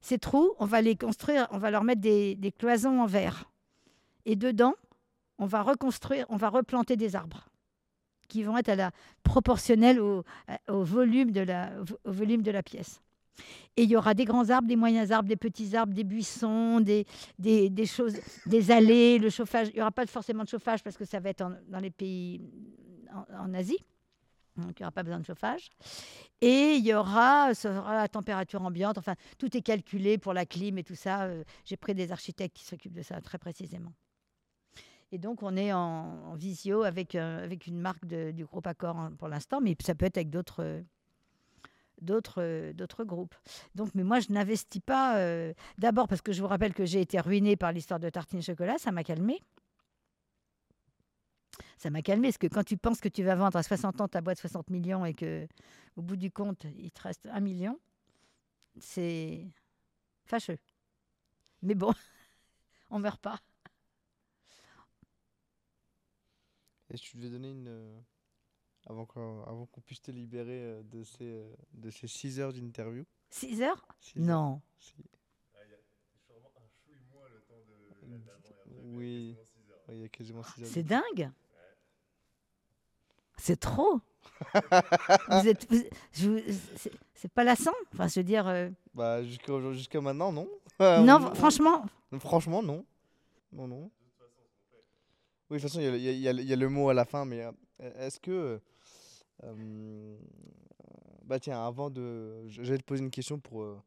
Ces 0.01 0.19
trous, 0.19 0.53
on 0.59 0.67
va 0.67 0.83
les 0.83 0.95
construire, 0.95 1.49
on 1.51 1.59
va 1.59 1.71
leur 1.71 1.83
mettre 1.83 2.01
des, 2.01 2.55
cloisons 2.59 3.01
en 3.01 3.07
verre. 3.07 3.51
Et 4.25 4.37
dedans, 4.37 4.75
on 5.39 5.47
va 5.47 5.63
reconstruire, 5.63 6.27
on 6.29 6.37
va 6.37 6.49
replanter 6.49 6.97
des 6.97 7.17
arbres 7.17 7.49
qui 8.29 8.43
vont 8.43 8.57
être 8.59 8.69
à 8.69 8.77
la 8.77 8.91
proportionnelle 9.23 10.01
au 10.01 10.23
volume 10.69 11.31
de 11.33 12.51
la 12.51 12.63
pièce. 12.63 13.01
Et 13.77 13.83
il 13.83 13.91
y 13.91 13.97
aura 13.97 14.15
des 14.15 14.25
grands 14.25 14.49
arbres, 14.49 14.69
des 14.69 14.77
moyens 14.77 15.13
arbres, 15.13 15.29
des 15.29 15.37
petits 15.37 15.77
arbres, 15.77 15.93
des 15.93 16.05
buissons, 16.05 16.81
des, 16.81 17.07
des, 17.39 17.87
choses, 17.87 18.17
des 18.47 18.71
allées, 18.71 19.19
le 19.19 19.31
chauffage. 19.31 19.69
Il 19.69 19.75
n'y 19.75 19.81
aura 19.83 19.93
pas 19.93 20.07
forcément 20.07 20.45
de 20.45 20.49
chauffage 20.49 20.83
parce 20.83 20.97
que 20.97 21.05
ça 21.05 21.21
va 21.21 21.31
être 21.31 21.45
dans 21.69 21.81
les 21.81 21.91
pays 21.91 22.41
en, 23.39 23.53
Asie. 23.55 23.79
Donc, 24.57 24.81
il 24.81 24.83
n'y 24.83 24.85
aura 24.85 24.93
pas 24.93 25.03
besoin 25.03 25.21
de 25.21 25.27
chauffage. 25.27 25.69
Et 26.41 26.77
il 26.77 26.87
y 26.87 26.95
aura, 26.95 27.55
ce 27.55 27.69
sera 27.69 27.95
la 27.95 28.09
température 28.09 28.63
ambiante. 28.63 28.97
Enfin, 28.97 29.15
tout 29.39 29.55
est 29.55 29.61
calculé 29.61 30.17
pour 30.17 30.33
la 30.33 30.47
clim 30.47 30.79
et 30.79 30.85
tout 30.85 30.95
ça. 30.95 31.25
Euh, 31.25 31.45
J'ai 31.67 31.77
pris 31.77 31.95
des 31.95 32.11
architectes 32.11 32.57
qui 32.57 32.65
s'occupent 32.65 32.95
de 32.95 33.03
ça 33.03 33.21
très 33.21 33.39
précisément. 33.39 33.93
Et 35.13 35.19
donc, 35.19 35.43
on 35.43 35.57
est 35.57 35.73
en, 35.73 36.35
visio 36.35 36.83
avec, 36.83 37.15
euh, 37.15 37.45
avec 37.45 37.67
une 37.67 37.79
marque 37.79 38.07
du 38.07 38.45
groupe 38.45 38.67
Accor 38.67 38.97
hein, 38.97 39.13
pour 39.19 39.29
l'instant, 39.29 39.61
mais 39.61 39.77
ça 39.81 39.95
peut 39.95 40.07
être 40.07 40.17
avec 40.17 40.31
d'autres. 40.31 40.83
Euh, 42.03 42.73
d'autres 42.73 43.03
euh, 43.03 43.05
groupes. 43.05 43.35
Donc, 43.75 43.95
mais 43.95 44.05
moi, 44.05 44.21
je 44.21 44.33
n'investis 44.33 44.81
pas. 44.83 45.19
euh, 45.19 45.53
D'abord 45.79 46.09
parce 46.09 46.23
que 46.23 46.33
je 46.33 46.41
vous 46.43 46.49
rappelle 46.49 46.75
que 46.75 46.85
j'ai 46.85 47.01
été 47.01 47.21
ruinée 47.21 47.57
par 47.57 47.73
l'histoire 47.73 48.01
de 48.01 48.09
tartine 48.11 48.43
chocolat, 48.43 48.79
ça 48.79 48.93
m'a 48.93 49.05
calmé. 49.05 49.41
Ça 51.79 51.91
m'a 51.91 52.03
calmé, 52.03 52.29
parce 52.29 52.39
que 52.39 52.47
quand 52.47 52.65
tu 52.65 52.77
penses 52.77 53.01
que 53.01 53.09
tu 53.09 53.23
vas 53.23 53.35
vendre 53.35 53.57
à 53.57 53.63
60 53.63 54.01
ans 54.01 54.09
ta 54.09 54.21
boîte 54.21 54.39
60 54.39 54.71
millions 54.71 55.05
et 55.05 55.15
que 55.15 55.47
au 55.97 56.03
bout 56.03 56.17
du 56.17 56.31
compte, 56.31 56.65
il 56.79 56.91
te 56.91 57.03
reste 57.03 57.27
1 57.27 57.41
million, 57.41 57.79
c'est 58.79 59.47
fâcheux. 60.25 60.59
Mais 61.63 61.75
bon, 61.75 61.93
on 62.91 62.99
meurt 62.99 63.21
pas. 63.21 63.41
Et 66.91 66.99
tu 66.99 67.17
devais 67.17 67.31
donner 67.31 67.51
une. 67.51 68.03
Euh, 68.87 68.91
avant 68.93 69.07
qu'on 69.07 69.43
avant 69.45 69.67
qu'on 69.67 69.81
puisse 69.81 70.01
te 70.03 70.11
libérer 70.11 70.63
euh, 70.63 70.83
de 70.85 71.03
ces, 71.05 71.25
euh, 71.25 71.53
de 71.75 71.91
ces 71.91 72.07
6 72.09 72.41
heures 72.41 72.53
d'interview. 72.53 73.05
6 73.31 73.63
heures? 73.63 73.87
Six 74.01 74.19
heures. 74.21 74.27
Non. 74.27 74.61
Si. 74.79 74.95
Oui, 78.85 79.37
Ouais, 79.89 79.95
il 79.97 80.01
y 80.03 80.05
a 80.05 80.09
quasiment 80.09 80.43
6 80.43 80.63
heures. 80.63 80.69
C'est 80.73 80.83
dingue. 80.83 81.31
C'est 83.39 83.61
trop. 83.61 84.01
vous 85.31 85.49
êtes, 85.49 85.67
c'est- 86.13 87.29
pas 87.35 87.45
lassant. 87.45 87.73
Enfin, 87.93 88.09
je 88.09 88.21
veux 88.21 88.25
dire, 88.25 88.47
euh, 88.49 88.69
Bah, 88.95 89.23
jusqu'à 89.23 89.73
jusqu'à 89.73 90.01
maintenant, 90.01 90.33
non. 90.33 90.49
non, 90.81 90.81
On- 90.81 91.31
on- 91.31 91.35
franchement, 91.35 91.85
Franchement, 92.19 92.63
non. 92.63 92.85
Non, 93.53 93.69
non. 93.69 93.91
Oui, 95.51 95.59
de 95.59 95.63
toute 95.63 95.71
façon, 95.71 95.81
il 95.81 95.85
y, 95.85 95.89
a 95.89 95.91
le- 95.93 95.99
il 95.99 96.03
y 96.05 96.09
a- 96.09 96.13
il 96.13 96.21
y 96.21 96.29
a 96.29 96.33
le- 96.33 96.43
il 96.43 96.49
y 96.49 96.53
a 96.53 96.57
le 96.57 96.69
mot 96.69 96.89
à 96.89 96.95
la 96.95 97.05
fin, 97.05 97.25
mais 97.25 97.43
euh, 97.45 97.53
est-ce 98.07 98.19
que. 98.19 98.61
Euh, 99.45 100.17
bah, 101.25 101.39
tiens, 101.41 101.65
avant 101.65 101.91
de. 101.91 102.47
J'allais 102.49 102.79
te 102.79 102.85
poser 102.85 103.03
une 103.03 103.11
question 103.11 103.39
pour, 103.41 103.63
euh, 103.63 103.81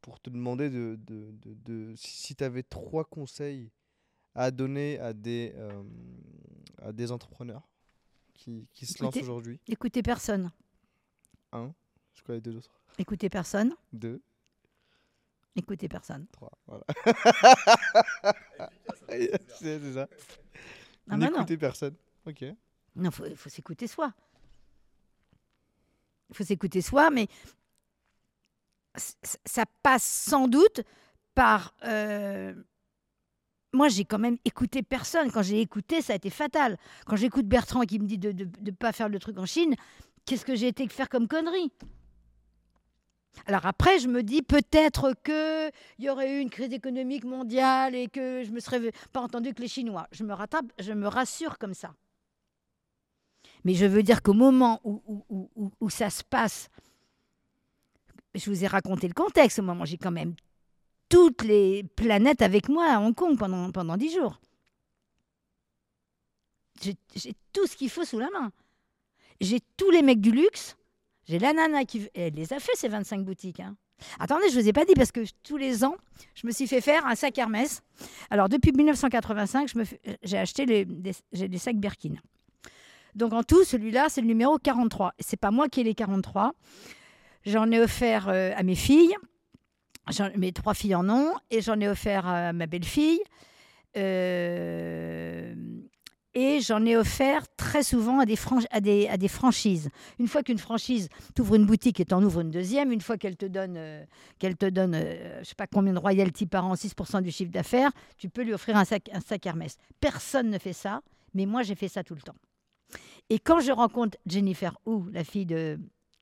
pour 0.00 0.20
te 0.20 0.30
demander 0.30 0.70
de, 0.70 0.98
de, 1.06 1.30
de, 1.32 1.54
de- 1.54 1.94
si 1.96 2.34
tu 2.36 2.44
avais 2.44 2.62
trois 2.62 3.04
conseils 3.04 3.70
à 4.34 4.50
donner 4.50 4.98
à 5.00 5.12
des, 5.12 5.52
euh, 5.56 5.82
à 6.82 6.92
des 6.92 7.10
entrepreneurs 7.10 7.66
qui, 8.34 8.68
qui 8.72 8.84
se 8.86 9.02
lancent 9.02 9.16
aujourd'hui. 9.16 9.58
écoutez 9.66 10.02
personne. 10.02 10.50
C'est 12.14 12.22
quoi 12.24 12.34
les 12.34 12.40
deux 12.40 12.56
autres 12.56 12.78
Écoutez 12.98 13.28
personne. 13.30 13.74
Deux, 13.92 14.20
Écoutez 15.58 15.88
personne. 15.88 16.26
trois. 16.32 16.52
Voilà. 16.66 16.84
c'est 19.08 19.92
ça. 19.94 20.06
Ah 21.08 21.16
bah. 21.16 21.30
N'écoutez 21.30 21.56
personne. 21.56 21.94
Ok. 22.26 22.44
Non, 22.94 23.10
faut, 23.10 23.24
faut 23.36 23.48
s'écouter 23.48 23.86
soi. 23.86 24.12
Il 26.30 26.36
faut 26.36 26.44
s'écouter 26.44 26.80
soi, 26.82 27.10
mais 27.10 27.28
ça 28.96 29.64
passe 29.82 30.04
sans 30.04 30.48
doute 30.48 30.80
par. 31.34 31.74
euh, 31.84 32.54
Moi, 33.72 33.88
j'ai 33.88 34.04
quand 34.04 34.18
même 34.18 34.38
écouté 34.44 34.82
personne. 34.82 35.30
Quand 35.30 35.42
j'ai 35.42 35.60
écouté, 35.60 36.00
ça 36.02 36.14
a 36.14 36.16
été 36.16 36.30
fatal. 36.30 36.78
Quand 37.04 37.16
j'écoute 37.16 37.46
Bertrand 37.46 37.82
qui 37.82 37.98
me 37.98 38.06
dit 38.06 38.18
de 38.18 38.32
ne 38.32 38.70
pas 38.70 38.92
faire 38.92 39.08
le 39.08 39.18
truc 39.18 39.38
en 39.38 39.46
Chine, 39.46 39.74
qu'est-ce 40.24 40.44
que 40.46 40.56
j'ai 40.56 40.68
été 40.68 40.88
faire 40.88 41.08
comme 41.08 41.28
connerie? 41.28 41.70
Alors 43.44 43.66
après, 43.66 43.98
je 43.98 44.08
me 44.08 44.22
dis 44.22 44.40
peut-être 44.40 45.12
qu'il 45.22 46.04
y 46.04 46.08
aurait 46.08 46.38
eu 46.38 46.40
une 46.40 46.48
crise 46.48 46.72
économique 46.72 47.24
mondiale 47.24 47.94
et 47.94 48.08
que 48.08 48.42
je 48.44 48.50
me 48.50 48.60
serais 48.60 48.90
pas 49.12 49.20
entendu 49.20 49.52
que 49.52 49.60
les 49.60 49.68
Chinois. 49.68 50.06
Je 50.10 50.24
me 50.24 50.32
rattrape, 50.32 50.72
je 50.78 50.92
me 50.94 51.06
rassure 51.06 51.58
comme 51.58 51.74
ça. 51.74 51.92
Mais 53.66 53.74
je 53.74 53.84
veux 53.84 54.04
dire 54.04 54.22
qu'au 54.22 54.32
moment 54.32 54.80
où, 54.84 55.90
ça 55.90 56.08
se 56.08 56.22
passe, 56.22 56.68
je 58.36 58.48
vous 58.48 58.62
ai 58.62 58.68
raconté 58.68 59.08
le 59.08 59.12
contexte, 59.12 59.58
au 59.58 59.62
moment 59.62 59.84
j'ai 59.84 59.98
quand 59.98 60.12
même 60.12 60.36
toutes 61.08 61.42
les 61.42 61.82
planètes 61.82 62.42
avec 62.42 62.68
moi 62.68 62.86
à 62.88 63.00
Hong 63.00 63.12
Kong 63.12 63.36
pendant, 63.36 63.72
pendant 63.72 63.96
10 63.96 64.14
jours. 64.14 64.40
J'ai 66.80 66.94
tout 67.52 67.66
ce 67.66 67.74
qu'il 67.76 67.90
faut 67.90 68.04
sous 68.04 68.20
la 68.20 68.30
main. 68.30 68.52
J'ai 69.40 69.58
tous 69.76 69.90
les 69.90 70.02
mecs 70.02 70.20
du 70.20 70.30
luxe. 70.30 70.76
J'ai 71.24 71.40
la 71.40 71.52
nana 71.52 71.84
qui... 71.84 72.08
Elle 72.14 72.34
les 72.34 72.52
a 72.52 72.60
fait, 72.60 72.70
ces 72.76 72.86
25 72.86 73.24
boutiques. 73.24 73.58
hein. 73.58 73.76
Attendez, 74.20 74.48
je 74.48 74.56
ne 74.58 74.62
vous 74.62 74.68
ai 74.68 74.72
pas 74.72 74.84
dit, 74.84 74.94
parce 74.94 75.10
que 75.10 75.24
tous 75.42 75.56
les 75.56 75.84
ans, 75.84 75.96
je 76.36 76.46
me 76.46 76.52
suis 76.52 76.68
fait 76.68 76.80
faire 76.80 77.04
un 77.04 77.16
sac 77.16 77.36
Hermès. 77.36 77.82
Alors, 78.30 78.48
depuis 78.48 78.70
1985, 78.70 79.68
je 79.68 79.78
me 79.78 79.84
fais- 79.84 80.00
j'ai 80.22 80.38
acheté 80.38 80.66
les, 80.66 80.84
des 80.84 81.58
sacs 81.58 81.78
Birkin. 81.78 82.14
Donc, 83.16 83.32
en 83.32 83.42
tout, 83.42 83.64
celui-là, 83.64 84.06
c'est 84.08 84.20
le 84.20 84.26
numéro 84.26 84.58
43. 84.58 85.14
C'est 85.18 85.38
pas 85.38 85.50
moi 85.50 85.68
qui 85.68 85.80
ai 85.80 85.84
les 85.84 85.94
43. 85.94 86.52
J'en 87.44 87.70
ai 87.70 87.80
offert 87.80 88.28
euh, 88.28 88.52
à 88.56 88.62
mes 88.62 88.74
filles. 88.74 89.14
Mes 90.36 90.52
trois 90.52 90.74
filles 90.74 90.94
en 90.94 91.08
ont. 91.08 91.32
Et 91.50 91.60
j'en 91.62 91.80
ai 91.80 91.88
offert 91.88 92.26
à 92.26 92.52
ma 92.52 92.66
belle-fille. 92.66 93.20
Euh, 93.96 95.54
et 96.36 96.60
j'en 96.60 96.84
ai 96.84 96.98
offert 96.98 97.44
très 97.56 97.82
souvent 97.82 98.20
à 98.20 98.26
des 98.26 98.36
franchises. 99.28 99.88
Une 100.18 100.28
fois 100.28 100.42
qu'une 100.42 100.58
franchise 100.58 101.08
t'ouvre 101.34 101.54
une 101.54 101.64
boutique 101.64 101.98
et 101.98 102.04
t'en 102.04 102.22
ouvre 102.22 102.40
une 102.40 102.50
deuxième, 102.50 102.92
une 102.92 103.00
fois 103.00 103.16
qu'elle 103.16 103.38
te 103.38 103.46
donne, 103.46 103.76
euh, 103.78 104.04
qu'elle 104.38 104.54
te 104.54 104.66
donne 104.66 104.94
euh, 104.94 105.38
je 105.42 105.48
sais 105.48 105.54
pas 105.54 105.66
combien 105.66 105.94
de 105.94 105.98
royalties 105.98 106.44
par 106.44 106.66
an, 106.66 106.74
6% 106.74 107.22
du 107.22 107.30
chiffre 107.30 107.50
d'affaires, 107.50 107.90
tu 108.18 108.28
peux 108.28 108.42
lui 108.42 108.52
offrir 108.52 108.76
un 108.76 108.84
sac, 108.84 109.08
un 109.14 109.20
sac 109.20 109.46
Hermès. 109.46 109.78
Personne 109.98 110.50
ne 110.50 110.58
fait 110.58 110.74
ça, 110.74 111.00
mais 111.32 111.46
moi 111.46 111.62
j'ai 111.62 111.74
fait 111.74 111.88
ça 111.88 112.04
tout 112.04 112.14
le 112.14 112.20
temps. 112.20 112.36
Et 113.30 113.38
quand 113.38 113.60
je 113.60 113.72
rencontre 113.72 114.18
Jennifer 114.26 114.78
Hu, 114.86 115.10
la 115.12 115.24
fille 115.24 115.46
de, 115.46 115.78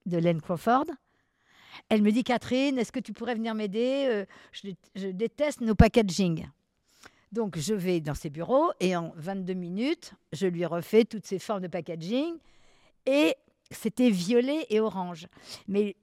de 0.06 0.18
Len 0.18 0.40
Crawford, 0.40 0.86
elle 1.88 2.02
me 2.02 2.10
dit 2.10 2.24
Catherine, 2.24 2.78
est-ce 2.78 2.92
que 2.92 3.00
tu 3.00 3.12
pourrais 3.12 3.34
venir 3.34 3.54
m'aider? 3.54 4.06
Euh, 4.08 4.24
je, 4.52 5.08
déteste 5.08 5.60
nos 5.60 5.74
packaging. 5.74 6.46
Donc, 7.32 7.58
je 7.58 7.74
vais 7.74 8.00
dans 8.00 8.14
ses 8.14 8.30
bureaux 8.30 8.70
et 8.80 8.96
en 8.96 9.12
22 9.16 9.54
minutes, 9.54 10.14
je 10.32 10.46
lui 10.46 10.64
refais 10.64 11.04
toutes 11.04 11.26
ces 11.26 11.38
formes 11.38 11.62
de 11.62 11.68
packaging. 11.68 12.36
Et 13.06 13.34
c'était 13.70 14.10
violet 14.10 14.66
et 14.70 14.80
orange. 14.80 15.26
Mais 15.66 15.96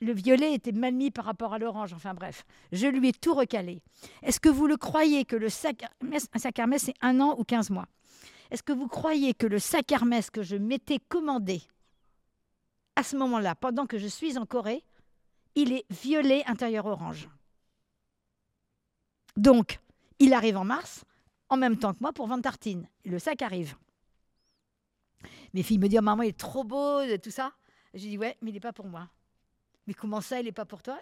le 0.00 0.12
violet 0.12 0.54
était 0.54 0.72
mal 0.72 0.94
mis 0.94 1.10
par 1.10 1.26
rapport 1.26 1.52
à 1.52 1.58
l'orange. 1.58 1.92
Enfin 1.92 2.14
bref, 2.14 2.44
je 2.72 2.86
lui 2.86 3.08
ai 3.10 3.12
tout 3.12 3.34
recalé. 3.34 3.82
Est-ce 4.22 4.40
que 4.40 4.48
vous 4.48 4.66
le 4.66 4.76
croyez 4.76 5.24
que 5.24 5.36
le 5.36 5.48
sac, 5.48 5.84
un 6.02 6.38
sac 6.38 6.58
Hermès, 6.58 6.82
c'est 6.82 6.94
un 7.02 7.20
an 7.20 7.36
ou 7.38 7.44
15 7.44 7.70
mois? 7.70 7.86
Est-ce 8.50 8.62
que 8.62 8.72
vous 8.72 8.88
croyez 8.88 9.34
que 9.34 9.46
le 9.46 9.58
sac 9.58 9.90
Hermès 9.92 10.30
que 10.30 10.42
je 10.42 10.56
m'étais 10.56 10.98
commandé 10.98 11.62
à 12.96 13.02
ce 13.02 13.16
moment-là, 13.16 13.54
pendant 13.54 13.86
que 13.86 13.98
je 13.98 14.06
suis 14.06 14.38
en 14.38 14.46
Corée, 14.46 14.84
il 15.54 15.72
est 15.72 15.84
violet 15.90 16.42
intérieur 16.46 16.86
orange? 16.86 17.28
Donc, 19.36 19.78
il 20.18 20.32
arrive 20.32 20.56
en 20.56 20.64
mars, 20.64 21.04
en 21.48 21.56
même 21.56 21.78
temps 21.78 21.92
que 21.94 22.00
moi, 22.00 22.12
pour 22.12 22.26
vendre 22.26 22.42
tartines. 22.42 22.88
Et 23.04 23.10
le 23.10 23.18
sac 23.18 23.42
arrive. 23.42 23.76
Mes 25.52 25.62
filles 25.62 25.78
me 25.78 25.88
disent, 25.88 26.00
maman, 26.00 26.22
il 26.22 26.30
est 26.30 26.38
trop 26.38 26.64
beau, 26.64 27.00
tout 27.22 27.30
ça. 27.30 27.52
J'ai 27.94 28.08
dit, 28.10 28.18
ouais, 28.18 28.36
mais 28.42 28.50
il 28.50 28.54
n'est 28.54 28.60
pas 28.60 28.72
pour 28.72 28.86
moi. 28.86 29.08
Mais 29.86 29.94
comment 29.94 30.20
ça, 30.20 30.40
il 30.40 30.44
n'est 30.44 30.52
pas 30.52 30.64
pour 30.64 30.82
toi? 30.82 30.98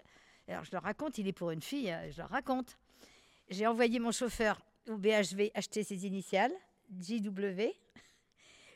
Alors, 0.49 0.65
je 0.65 0.71
leur 0.73 0.83
raconte, 0.83 1.19
il 1.19 1.27
est 1.27 1.33
pour 1.33 1.51
une 1.51 1.62
fille, 1.62 1.91
euh, 1.91 2.11
je 2.12 2.19
leur 2.19 2.29
raconte. 2.29 2.79
J'ai 3.49 3.67
envoyé 3.67 3.99
mon 3.99 4.12
chauffeur 4.12 4.61
au 4.89 4.97
BHV 4.97 5.51
acheter 5.55 5.83
ses 5.83 6.07
initiales, 6.07 6.53
JW. 7.01 7.72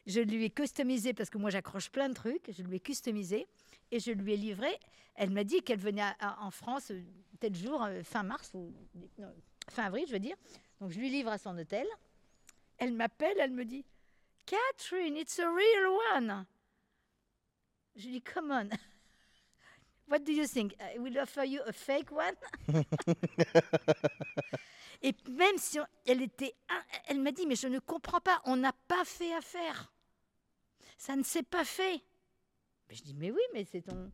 Je 0.06 0.20
lui 0.20 0.44
ai 0.44 0.50
customisé, 0.50 1.12
parce 1.12 1.30
que 1.30 1.38
moi 1.38 1.50
j'accroche 1.50 1.90
plein 1.90 2.08
de 2.08 2.14
trucs, 2.14 2.50
je 2.50 2.62
lui 2.62 2.76
ai 2.76 2.80
customisé 2.80 3.46
et 3.90 4.00
je 4.00 4.12
lui 4.12 4.32
ai 4.32 4.36
livré. 4.36 4.78
Elle 5.14 5.30
m'a 5.30 5.44
dit 5.44 5.62
qu'elle 5.62 5.78
venait 5.78 6.02
en 6.38 6.50
France 6.50 6.90
euh, 6.90 7.02
tel 7.38 7.54
jour, 7.54 7.82
euh, 7.82 8.02
fin 8.02 8.22
mars, 8.22 8.52
ou 8.54 8.72
fin 9.68 9.84
avril, 9.84 10.04
je 10.06 10.12
veux 10.12 10.18
dire. 10.18 10.36
Donc 10.80 10.90
je 10.90 10.98
lui 10.98 11.10
livre 11.10 11.30
à 11.30 11.38
son 11.38 11.56
hôtel. 11.58 11.86
Elle 12.78 12.94
m'appelle, 12.94 13.36
elle 13.38 13.52
me 13.52 13.64
dit 13.64 13.84
Catherine, 14.46 15.16
it's 15.16 15.38
a 15.38 15.48
real 15.48 15.86
one. 16.14 16.46
Je 17.96 18.06
lui 18.06 18.12
dis 18.12 18.22
Come 18.22 18.50
on. 18.50 18.68
What 20.10 20.20
do 20.20 20.32
you 20.32 20.46
think? 20.46 20.74
I 20.80 20.98
will 20.98 21.16
offer 21.18 21.44
you 21.44 21.60
a 21.66 21.72
fake 21.72 22.10
one? 22.10 22.34
Et 25.02 25.14
même 25.30 25.56
si 25.56 25.78
on- 25.80 25.86
elle 26.06 26.20
était. 26.22 26.54
Elle 27.06 27.20
m'a 27.20 27.32
dit 27.32 27.46
Mais 27.46 27.54
je 27.56 27.68
ne 27.68 27.78
comprends 27.78 28.20
pas, 28.20 28.40
on 28.44 28.56
n'a 28.56 28.72
pas 28.88 29.04
fait 29.04 29.32
affaire. 29.34 29.92
Ça 30.98 31.16
ne 31.16 31.22
s'est 31.22 31.42
pas 31.44 31.64
fait. 31.64 32.00
Mais 32.88 32.94
je 32.96 33.02
dis 33.02 33.14
Mais 33.14 33.30
oui, 33.30 33.40
mais 33.54 33.64
c'est 33.64 33.82
ton. 33.82 34.10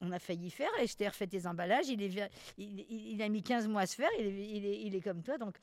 On 0.00 0.10
a 0.12 0.18
failli 0.18 0.50
faire 0.50 0.70
et 0.80 0.86
je 0.86 0.96
t'ai 0.96 1.08
refait 1.08 1.26
tes 1.28 1.46
emballages. 1.46 1.88
Il, 1.88 2.02
est, 2.02 2.08
vi- 2.08 2.28
il, 2.58 2.80
il- 2.90 3.12
il 3.14 3.22
a 3.22 3.28
mis 3.28 3.42
15 3.42 3.68
mois 3.68 3.82
à 3.82 3.86
se 3.86 3.94
faire. 3.94 4.10
Il 4.18 4.26
est, 4.26 4.48
il 4.50 4.66
est, 4.66 4.80
il 4.82 4.94
est 4.94 5.00
comme 5.00 5.22
toi. 5.22 5.38
Donc. 5.38 5.56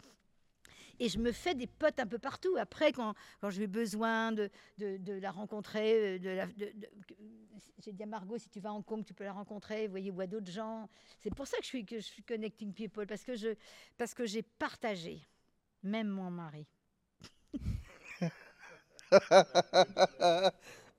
Et 0.99 1.09
je 1.09 1.19
me 1.19 1.31
fais 1.31 1.55
des 1.55 1.67
potes 1.67 1.99
un 1.99 2.07
peu 2.07 2.19
partout. 2.19 2.55
Après, 2.57 2.91
quand, 2.91 3.13
quand 3.41 3.49
j'ai 3.49 3.67
besoin 3.67 4.31
de, 4.31 4.49
de, 4.77 4.97
de 4.97 5.13
la 5.13 5.31
rencontrer, 5.31 6.17
euh, 6.17 6.19
de 6.19 6.53
de- 6.59 6.87
j'ai 7.83 7.93
dit 7.93 8.03
à 8.03 8.05
Margot, 8.05 8.37
si 8.37 8.49
tu 8.49 8.59
vas 8.59 8.69
à 8.69 8.73
Hong 8.73 8.83
Kong, 8.85 9.03
tu 9.05 9.13
peux 9.13 9.23
la 9.23 9.33
rencontrer, 9.33 9.87
vous 9.87 9.91
voyez, 9.91 10.11
ou 10.11 10.19
à 10.21 10.27
d'autres 10.27 10.51
gens. 10.51 10.89
C'est 11.19 11.33
pour 11.33 11.47
ça 11.47 11.57
que 11.57 11.63
je 11.63 11.67
suis, 11.69 11.85
que 11.85 11.95
je 11.97 12.05
suis 12.05 12.23
connecting 12.23 12.73
people, 12.73 13.05
parce 13.07 13.23
que 13.23 13.35
je 13.35 13.55
parce 13.97 14.13
que 14.13 14.25
j'ai 14.25 14.43
partagé, 14.43 15.21
même 15.83 16.07
mon 16.09 16.29
mari. 16.31 16.67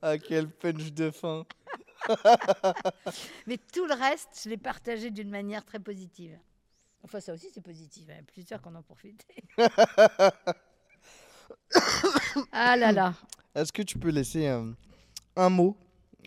ah, 0.03 0.19
quel 0.19 0.49
punch 0.51 0.93
de 0.93 1.11
fin. 1.11 1.45
Mais 3.47 3.59
tout 3.59 3.87
le 3.87 3.95
reste, 3.95 4.41
je 4.45 4.49
l'ai 4.49 4.57
partagé 4.57 5.11
d'une 5.11 5.31
manière 5.31 5.65
très 5.65 5.79
positive. 5.81 6.39
Enfin, 7.03 7.21
ça 7.21 7.33
aussi, 7.33 7.49
c'est 7.53 7.63
positif. 7.63 8.05
Il 8.09 8.15
y 8.15 8.19
a 8.19 8.23
plusieurs 8.23 8.61
qui 8.61 8.69
en 8.69 8.77
ont 8.77 8.83
profité. 8.83 9.27
ah 12.53 12.77
là 12.77 12.93
là. 12.93 13.15
Est-ce 13.55 13.73
que 13.73 13.83
tu 13.83 13.99
peux 13.99 14.11
laisser 14.11 14.47
euh, 14.47 14.71
un 15.37 15.49
mot 15.49 15.77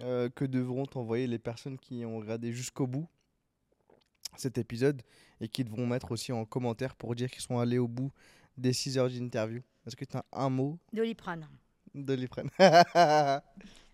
euh, 0.02 0.30
que 0.30 0.46
devront 0.46 0.86
t'envoyer 0.86 1.28
les 1.28 1.40
personnes 1.40 1.78
qui 1.78 2.04
ont 2.06 2.18
regardé 2.18 2.52
jusqu'au 2.52 2.88
bout 2.88 3.08
cet 4.36 4.58
épisode 4.58 5.02
et 5.40 5.48
qui 5.48 5.64
devront 5.64 5.86
mettre 5.86 6.12
aussi 6.12 6.32
en 6.32 6.44
commentaire 6.46 6.96
pour 6.96 7.14
dire 7.16 7.30
qu'ils 7.30 7.44
sont 7.44 7.60
allés 7.60 7.78
au 7.78 7.88
bout 7.88 8.12
des 8.58 8.74
6 8.74 8.98
heures 8.98 9.10
d'interview? 9.10 9.62
Est-ce 9.86 9.96
que 9.96 10.06
tu 10.06 10.18
as 10.18 10.26
un 10.32 10.50
mot? 10.50 10.80
Doliprane. 10.92 11.48
de 11.94 12.14
l'Iprène 12.14 12.50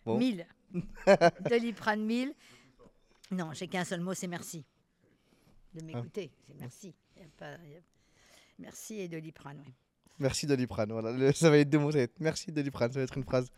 Bon. 0.06 0.18
1000. 0.18 0.46
Doliprane 1.50 2.04
1000. 2.04 2.34
Non, 3.32 3.54
j'ai 3.54 3.68
qu'un 3.68 3.84
seul 3.84 4.02
mot, 4.02 4.14
c'est 4.14 4.28
merci. 4.28 4.66
De 5.74 5.82
m'écouter, 5.84 6.32
c'est 6.48 6.56
merci. 6.60 6.94
Il 7.16 7.22
y 7.22 7.26
a 7.26 7.28
pas- 7.38 7.58
il 7.66 7.72
y 7.72 7.76
a- 7.76 7.80
Merci 8.60 9.00
et 9.00 9.08
Doliprane, 9.08 9.62
oui. 9.66 9.74
Merci 10.20 10.46
Doliprane. 10.48 10.92
Voilà, 10.92 11.12
le- 11.12 11.32
ça 11.32 11.50
va 11.50 11.58
être 11.60 11.70
deux 11.70 11.80
mots. 11.80 11.92
Ça 11.92 11.98
va 12.00 12.04
être 12.04 12.20
merci 12.20 12.52
Doliprane. 12.52 12.92
Ça 12.92 13.00
va 13.00 13.04
être 13.04 13.18
une 13.18 13.24
phrase. 13.24 13.50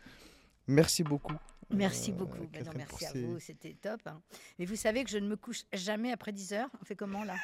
Merci 0.68 1.02
beaucoup. 1.02 1.34
Merci 1.70 2.10
euh, 2.12 2.14
beaucoup. 2.14 2.36
Non, 2.38 2.46
Catherine, 2.52 2.78
merci 2.78 3.06
à 3.06 3.12
vous, 3.14 3.38
c'était 3.40 3.74
top. 3.74 4.00
hein. 4.06 4.20
Mais 4.58 4.66
vous 4.66 4.76
savez 4.76 5.02
que 5.04 5.10
je 5.10 5.18
ne 5.18 5.26
me 5.26 5.36
couche 5.36 5.62
jamais 5.72 6.12
après 6.12 6.30
10 6.32 6.52
heures. 6.52 6.68
On 6.80 6.84
fait 6.84 6.96
comment 6.96 7.24
là? 7.24 7.34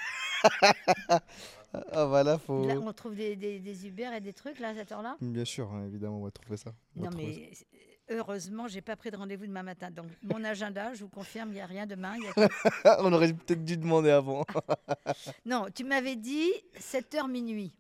Ah 1.93 2.07
voilà, 2.07 2.39
faut. 2.39 2.67
Là, 2.67 2.75
on 2.79 2.93
trouve 2.93 3.15
des, 3.15 3.37
des, 3.37 3.59
des 3.61 3.87
Uber 3.87 4.11
et 4.17 4.21
des 4.21 4.33
trucs 4.33 4.59
là 4.59 4.69
à 4.71 4.75
cette 4.75 4.91
heure-là? 4.93 5.17
Bien 5.21 5.45
sûr, 5.45 5.71
hein, 5.73 5.85
évidemment, 5.87 6.19
on 6.21 6.25
va 6.25 6.31
trouver 6.31 6.57
ça. 6.57 6.73
On 6.97 7.03
Non, 7.03 7.11
mais 7.17 7.51
heureusement, 8.11 8.69
j'ai 8.69 8.81
pas 8.81 8.97
pris 8.97 9.11
de 9.11 9.17
rendez-vous 9.17 9.47
demain 9.47 9.63
matin. 9.63 9.91
Donc, 9.91 10.07
mon 10.23 10.43
agenda, 10.45 10.95
je 10.95 11.05
vous 11.05 11.11
confirme, 11.11 11.51
il 11.51 11.55
n'y 11.55 11.61
a 11.61 11.67
rien 11.67 11.87
demain. 11.87 12.17
y 12.19 12.27
a 12.29 13.01
on 13.03 13.13
aurait 13.13 13.33
peut-être 13.33 13.65
dû 13.65 13.77
demander 13.77 14.11
avant. 14.11 14.45
Non, 15.45 15.67
tu 15.75 15.85
m'avais 15.85 16.17
dit 16.17 16.51
7h 16.79 17.29
minuit. 17.31 17.73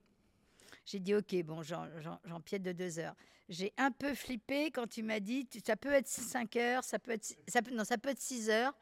J'ai 0.84 0.98
dit 0.98 1.14
OK, 1.14 1.34
bon, 1.44 1.62
j'en- 1.62 1.86
j'en 2.00 2.18
j'en 2.24 2.40
piète 2.40 2.62
de 2.62 2.72
2 2.72 2.98
heures. 2.98 3.14
J'ai 3.48 3.72
un 3.78 3.90
peu 3.90 4.14
flippé 4.14 4.70
quand 4.70 4.86
tu 4.86 5.02
m'as 5.02 5.20
dit 5.20 5.46
ça 5.66 5.76
peut 5.76 5.92
être 5.92 6.08
5 6.08 6.56
heures, 6.56 6.84
ça 6.84 6.98
peut 6.98 7.12
être, 7.12 7.36
ça 7.46 7.62
peut, 7.62 7.74
non, 7.74 7.84
ça 7.84 7.96
peut 7.98 8.08
être 8.10 8.20
6 8.20 8.48
heures. 8.50 8.72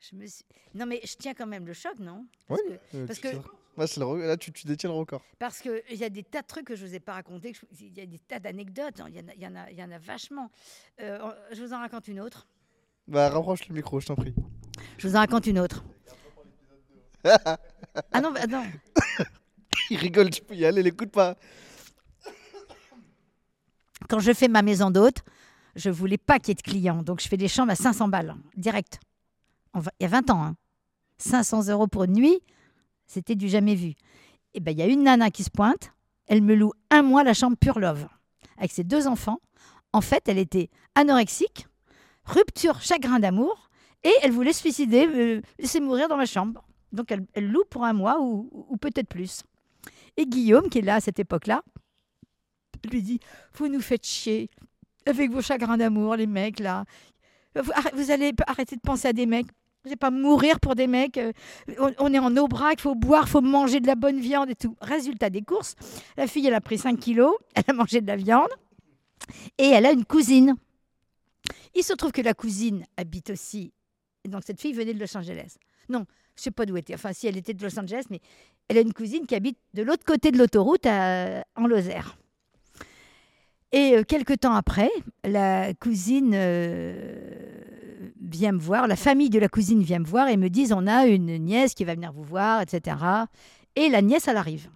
Je 0.00 0.14
me 0.16 0.26
suis... 0.26 0.44
Non, 0.74 0.84
mais 0.86 1.00
je 1.04 1.14
tiens 1.16 1.32
quand 1.34 1.46
même 1.46 1.66
le 1.66 1.72
choc, 1.72 1.98
non? 1.98 2.26
Oui. 2.48 2.58
Parce 2.58 2.80
que- 2.80 2.96
Euh, 2.96 3.06
parce 3.06 3.18
que-. 3.20 3.36
Là, 3.76 3.84
le 3.96 4.26
Là, 4.26 4.36
tu, 4.36 4.52
tu 4.52 4.66
détiens 4.66 4.88
le 4.90 4.96
record. 4.96 5.22
Parce 5.38 5.60
qu'il 5.60 5.82
y 5.90 6.04
a 6.04 6.08
des 6.08 6.22
tas 6.22 6.40
de 6.42 6.46
trucs 6.46 6.66
que 6.66 6.76
je 6.76 6.84
ne 6.84 6.88
vous 6.88 6.94
ai 6.94 7.00
pas 7.00 7.12
racontés, 7.14 7.52
je- 7.52 7.84
il 7.84 7.96
y 7.96 8.00
a 8.00 8.06
des 8.06 8.18
tas 8.18 8.38
d'anecdotes, 8.38 9.00
hein, 9.00 9.06
il 9.08 9.16
y, 9.16 9.20
en 9.20 9.28
a- 9.28 9.34
il 9.34 9.42
y, 9.42 9.46
en 9.46 9.54
a- 9.56 9.70
y 9.70 9.82
en 9.82 9.90
a 9.90 9.98
vachement. 9.98 10.50
Euh, 11.00 11.18
je 11.52 11.62
vous 11.62 11.72
en 11.74 11.78
raconte 11.78 12.08
une 12.08 12.20
autre. 12.20 12.46
Bah, 13.06 13.28
rapproche 13.28 13.68
le 13.68 13.74
micro, 13.74 14.00
je 14.00 14.06
t'en 14.06 14.14
prie. 14.16 14.34
Je 14.98 15.06
vous 15.08 15.14
en 15.16 15.18
raconte 15.20 15.46
une 15.46 15.58
autre. 15.58 15.84
ah 17.24 18.20
non, 18.22 18.32
bah 18.32 18.46
non. 18.46 18.64
Il 19.90 19.98
rigole, 19.98 20.30
tu 20.30 20.42
peux 20.42 20.54
y 20.54 20.64
aller, 20.64 20.82
l'écoute 20.82 21.10
pas. 21.10 21.36
Quand 24.08 24.20
je 24.20 24.32
fais 24.32 24.48
ma 24.48 24.62
maison 24.62 24.90
d'hôte, 24.90 25.22
je 25.74 25.90
voulais 25.90 26.18
pas 26.18 26.38
qu'il 26.38 26.48
y 26.48 26.52
ait 26.52 26.54
de 26.54 26.62
clients. 26.62 27.02
Donc, 27.02 27.20
je 27.20 27.28
fais 27.28 27.36
des 27.36 27.48
chambres 27.48 27.72
à 27.72 27.76
500 27.76 28.08
balles, 28.08 28.34
direct. 28.56 29.00
Il 29.74 29.82
y 30.00 30.04
a 30.04 30.08
20 30.08 30.30
ans. 30.30 30.42
hein. 30.44 30.56
500 31.18 31.68
euros 31.68 31.86
pour 31.86 32.04
une 32.04 32.12
nuit, 32.12 32.40
c'était 33.06 33.34
du 33.34 33.48
jamais 33.48 33.74
vu. 33.74 33.94
Et 34.54 34.60
ben, 34.60 34.72
il 34.72 34.78
y 34.78 34.82
a 34.82 34.86
une 34.86 35.02
nana 35.04 35.30
qui 35.30 35.44
se 35.44 35.50
pointe. 35.50 35.92
Elle 36.26 36.42
me 36.42 36.54
loue 36.54 36.72
un 36.90 37.02
mois 37.02 37.22
la 37.24 37.34
chambre 37.34 37.56
Pure 37.56 37.78
Love 37.78 38.08
avec 38.58 38.72
ses 38.72 38.84
deux 38.84 39.06
enfants. 39.06 39.40
En 39.92 40.00
fait, 40.00 40.28
elle 40.28 40.38
était 40.38 40.70
anorexique, 40.94 41.66
rupture, 42.24 42.80
chagrin 42.80 43.20
d'amour, 43.20 43.68
et 44.02 44.12
elle 44.22 44.32
voulait 44.32 44.52
se 44.52 44.60
suicider, 44.60 45.06
euh, 45.06 45.40
laisser 45.58 45.80
mourir 45.80 46.08
dans 46.08 46.16
ma 46.16 46.26
chambre. 46.26 46.64
Donc, 46.92 47.12
elle, 47.12 47.50
loue 47.50 47.64
pour 47.68 47.84
un 47.84 47.92
mois 47.92 48.18
ou, 48.20 48.76
peut-être 48.80 49.08
plus. 49.08 49.42
Et 50.16 50.26
Guillaume, 50.26 50.68
qui 50.68 50.78
est 50.78 50.82
là 50.82 50.96
à 50.96 51.00
cette 51.00 51.18
époque-là, 51.18 51.62
lui 52.90 53.02
dit 53.02 53.20
Vous 53.54 53.68
nous 53.68 53.80
faites 53.80 54.06
chier 54.06 54.50
avec 55.06 55.30
vos 55.30 55.40
chagrins 55.42 55.76
d'amour, 55.76 56.16
les 56.16 56.26
mecs 56.26 56.60
là. 56.60 56.84
Vous, 57.54 57.70
arrê- 57.72 57.94
vous 57.94 58.10
allez 58.10 58.32
arrêter 58.46 58.76
de 58.76 58.80
penser 58.80 59.08
à 59.08 59.12
des 59.12 59.26
mecs. 59.26 59.46
Vous 59.86 59.90
n'allez 59.90 59.98
pas 59.98 60.10
mourir 60.10 60.58
pour 60.58 60.74
des 60.74 60.88
mecs. 60.88 61.16
euh, 61.16 61.32
On, 61.78 62.12
est 62.12 62.18
en 62.18 62.36
aubrac, 62.36 62.80
il 62.80 62.82
faut 62.82 62.96
boire, 62.96 63.22
il 63.28 63.30
faut 63.30 63.40
manger 63.40 63.78
de 63.78 63.86
la 63.86 63.94
bonne 63.94 64.18
viande 64.18 64.50
et 64.50 64.56
tout. 64.56 64.76
Résultat 64.80 65.30
des 65.30 65.42
courses, 65.42 65.76
la 66.16 66.26
fille, 66.26 66.44
elle 66.44 66.54
a 66.54 66.60
pris 66.60 66.76
5 66.76 66.98
kilos, 66.98 67.36
elle 67.54 67.62
a 67.68 67.72
mangé 67.72 68.00
de 68.00 68.06
la 68.08 68.16
viande 68.16 68.48
et 69.58 69.66
elle 69.68 69.86
a 69.86 69.92
une 69.92 70.04
cousine. 70.04 70.56
Il 71.76 71.84
se 71.84 71.92
trouve 71.92 72.10
que 72.10 72.20
la 72.20 72.34
cousine 72.34 72.84
habite 72.96 73.30
aussi. 73.30 73.72
Donc 74.28 74.42
cette 74.44 74.60
fille 74.60 74.72
venait 74.72 74.92
de 74.92 74.98
Los 74.98 75.16
Angeles. 75.16 75.54
Non, 75.88 76.04
je 76.34 76.42
sais 76.42 76.50
pas 76.50 76.66
d'où 76.66 76.74
elle 76.74 76.80
était. 76.80 76.94
Enfin, 76.94 77.12
si 77.12 77.28
elle 77.28 77.36
était 77.36 77.54
de 77.54 77.62
Los 77.62 77.78
Angeles, 77.78 78.06
mais 78.10 78.18
elle 78.66 78.78
a 78.78 78.80
une 78.80 78.92
cousine 78.92 79.24
qui 79.24 79.36
habite 79.36 79.58
de 79.74 79.84
l'autre 79.84 80.04
côté 80.04 80.32
de 80.32 80.38
l'autoroute 80.38 80.86
en 80.86 81.66
Lozère. 81.68 82.18
Et 83.70 83.96
euh, 83.96 84.02
quelques 84.02 84.40
temps 84.40 84.54
après, 84.54 84.90
la 85.22 85.74
cousine 85.74 86.32
euh, 86.34 87.62
vient 88.26 88.52
me 88.52 88.58
voir, 88.58 88.86
la 88.86 88.96
famille 88.96 89.30
de 89.30 89.38
la 89.38 89.48
cousine 89.48 89.82
vient 89.82 89.98
me 90.00 90.06
voir 90.06 90.28
et 90.28 90.36
me 90.36 90.48
disent 90.48 90.72
on 90.72 90.86
a 90.86 91.06
une 91.06 91.38
nièce 91.38 91.74
qui 91.74 91.84
va 91.84 91.94
venir 91.94 92.12
vous 92.12 92.24
voir, 92.24 92.60
etc. 92.62 92.96
Et 93.76 93.88
la 93.88 94.02
nièce, 94.02 94.28
elle 94.28 94.36
arrive 94.36 94.68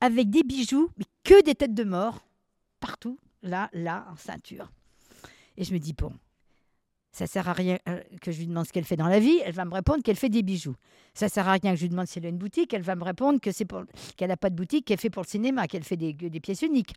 avec 0.00 0.30
des 0.30 0.42
bijoux, 0.42 0.90
mais 0.98 1.04
que 1.22 1.42
des 1.44 1.54
têtes 1.54 1.74
de 1.74 1.84
mort, 1.84 2.26
partout, 2.80 3.18
là, 3.42 3.70
là, 3.72 4.04
en 4.12 4.16
ceinture. 4.16 4.70
Et 5.56 5.64
je 5.64 5.72
me 5.72 5.78
dis 5.78 5.92
bon, 5.92 6.12
Ça 7.12 7.26
sert 7.26 7.48
à 7.48 7.52
rien 7.52 7.78
euh, 7.88 8.00
que 8.22 8.32
je 8.32 8.38
lui 8.38 8.46
demande 8.46 8.66
ce 8.66 8.72
qu'elle 8.72 8.84
fait 8.84 8.96
dans 8.96 9.06
la 9.06 9.20
vie. 9.20 9.38
Elle 9.44 9.52
va 9.52 9.64
me 9.66 9.74
répondre 9.74 10.02
qu'elle 10.02 10.16
fait 10.16 10.30
des 10.30 10.42
bijoux. 10.42 10.74
Ça 11.14 11.28
sert 11.28 11.46
à 11.46 11.52
rien 11.52 11.72
que 11.72 11.76
je 11.76 11.82
lui 11.82 11.90
demande 11.90 12.06
si 12.06 12.18
elle 12.18 12.26
a 12.26 12.30
une 12.30 12.38
boutique. 12.38 12.72
Elle 12.72 12.82
va 12.82 12.96
me 12.96 13.04
répondre 13.04 13.38
que 13.38 13.52
c'est 13.52 13.66
qu'elle 14.16 14.28
n'a 14.28 14.36
pas 14.38 14.48
de 14.50 14.56
boutique, 14.56 14.86
qu'elle 14.86 14.98
fait 14.98 15.10
pour 15.10 15.22
le 15.22 15.28
cinéma, 15.28 15.68
qu'elle 15.68 15.84
fait 15.84 15.98
des, 15.98 16.14
pièces 16.40 16.62
uniques. 16.62 16.94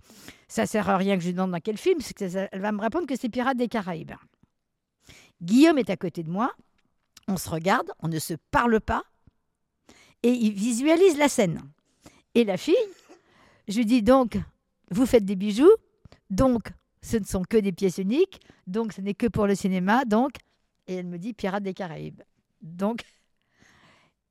Ça 0.47 0.65
sert 0.65 0.89
à 0.89 0.97
rien 0.97 1.15
que 1.15 1.21
je 1.21 1.27
lui 1.27 1.33
demande 1.33 1.51
dans 1.51 1.59
quel 1.59 1.77
film. 1.77 1.99
que 1.99 2.29
ça- 2.29 2.47
elle 2.51 2.61
va 2.61 2.71
me 2.71 2.81
répondre 2.81 3.05
que 3.05 3.15
c'est 3.17 3.29
Pirates 3.29 3.57
des 3.57 3.67
Caraïbes. 3.67 4.13
Guillaume 5.45 5.77
est 5.77 5.89
à 5.89 5.97
côté 5.97 6.23
de 6.23 6.29
moi. 6.29 6.51
On 7.27 7.37
se 7.37 7.49
regarde, 7.49 7.91
on 7.99 8.07
ne 8.07 8.19
se 8.19 8.33
parle 8.51 8.79
pas, 8.81 9.03
et 10.23 10.31
il 10.31 10.53
visualise 10.53 11.17
la 11.17 11.29
scène. 11.29 11.61
Et 12.33 12.43
la 12.43 12.57
fille, 12.57 12.75
je 13.67 13.77
lui 13.77 13.85
dis 13.85 14.01
donc, 14.01 14.37
vous 14.91 15.05
faites 15.05 15.25
des 15.25 15.35
bijoux, 15.35 15.71
donc 16.29 16.69
ce 17.01 17.17
ne 17.17 17.23
sont 17.23 17.43
que 17.43 17.57
des 17.57 17.71
pièces 17.71 17.99
uniques, 17.99 18.41
donc 18.67 18.93
ce 18.93 19.01
n'est 19.01 19.13
que 19.13 19.27
pour 19.27 19.47
le 19.47 19.55
cinéma, 19.55 20.03
donc. 20.05 20.33
Et 20.87 20.95
elle 20.95 21.05
me 21.07 21.17
dit 21.17 21.33
Pirates 21.33 21.63
des 21.63 21.73
Caraïbes. 21.73 22.21
Donc, 22.61 23.03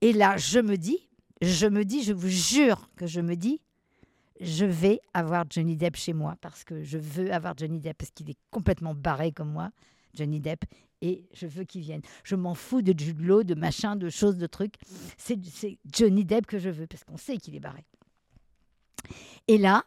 et 0.00 0.12
là, 0.12 0.36
je 0.36 0.58
me 0.58 0.76
dis, 0.76 1.08
je 1.40 1.66
me 1.66 1.84
dis, 1.84 2.02
je 2.02 2.12
vous 2.12 2.28
jure 2.28 2.90
que 2.96 3.06
je 3.06 3.20
me 3.20 3.36
dis, 3.36 3.60
je 4.40 4.64
vais 4.64 5.00
avoir 5.14 5.44
Johnny 5.48 5.76
Depp 5.76 5.96
chez 5.96 6.12
moi 6.12 6.36
parce 6.40 6.64
que 6.64 6.82
je 6.82 6.98
veux 6.98 7.32
avoir 7.32 7.56
Johnny 7.56 7.80
Depp 7.80 7.98
parce 7.98 8.10
qu'il 8.10 8.30
est 8.30 8.38
complètement 8.50 8.94
barré 8.94 9.32
comme 9.32 9.50
moi, 9.52 9.70
Johnny 10.14 10.40
Depp, 10.40 10.64
et 11.04 11.24
je 11.32 11.46
veux 11.46 11.64
qu'il 11.64 11.82
vienne. 11.82 12.00
Je 12.22 12.34
m'en 12.34 12.54
fous 12.54 12.80
de 12.80 12.98
Jude 12.98 13.18
de 13.18 13.54
machin, 13.54 13.94
de 13.94 14.08
choses, 14.08 14.38
de 14.38 14.46
trucs. 14.46 14.76
C'est 15.18 15.38
Johnny 15.92 16.24
Depp 16.24 16.46
que 16.46 16.58
je 16.58 16.70
veux 16.70 16.86
parce 16.86 17.04
qu'on 17.04 17.18
sait 17.18 17.36
qu'il 17.36 17.54
est 17.54 17.60
barré. 17.60 17.84
Et 19.48 19.58
là, 19.58 19.84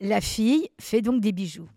la 0.00 0.20
fille 0.20 0.70
fait 0.80 1.02
donc 1.02 1.20
des 1.20 1.32
bijoux. 1.32 1.68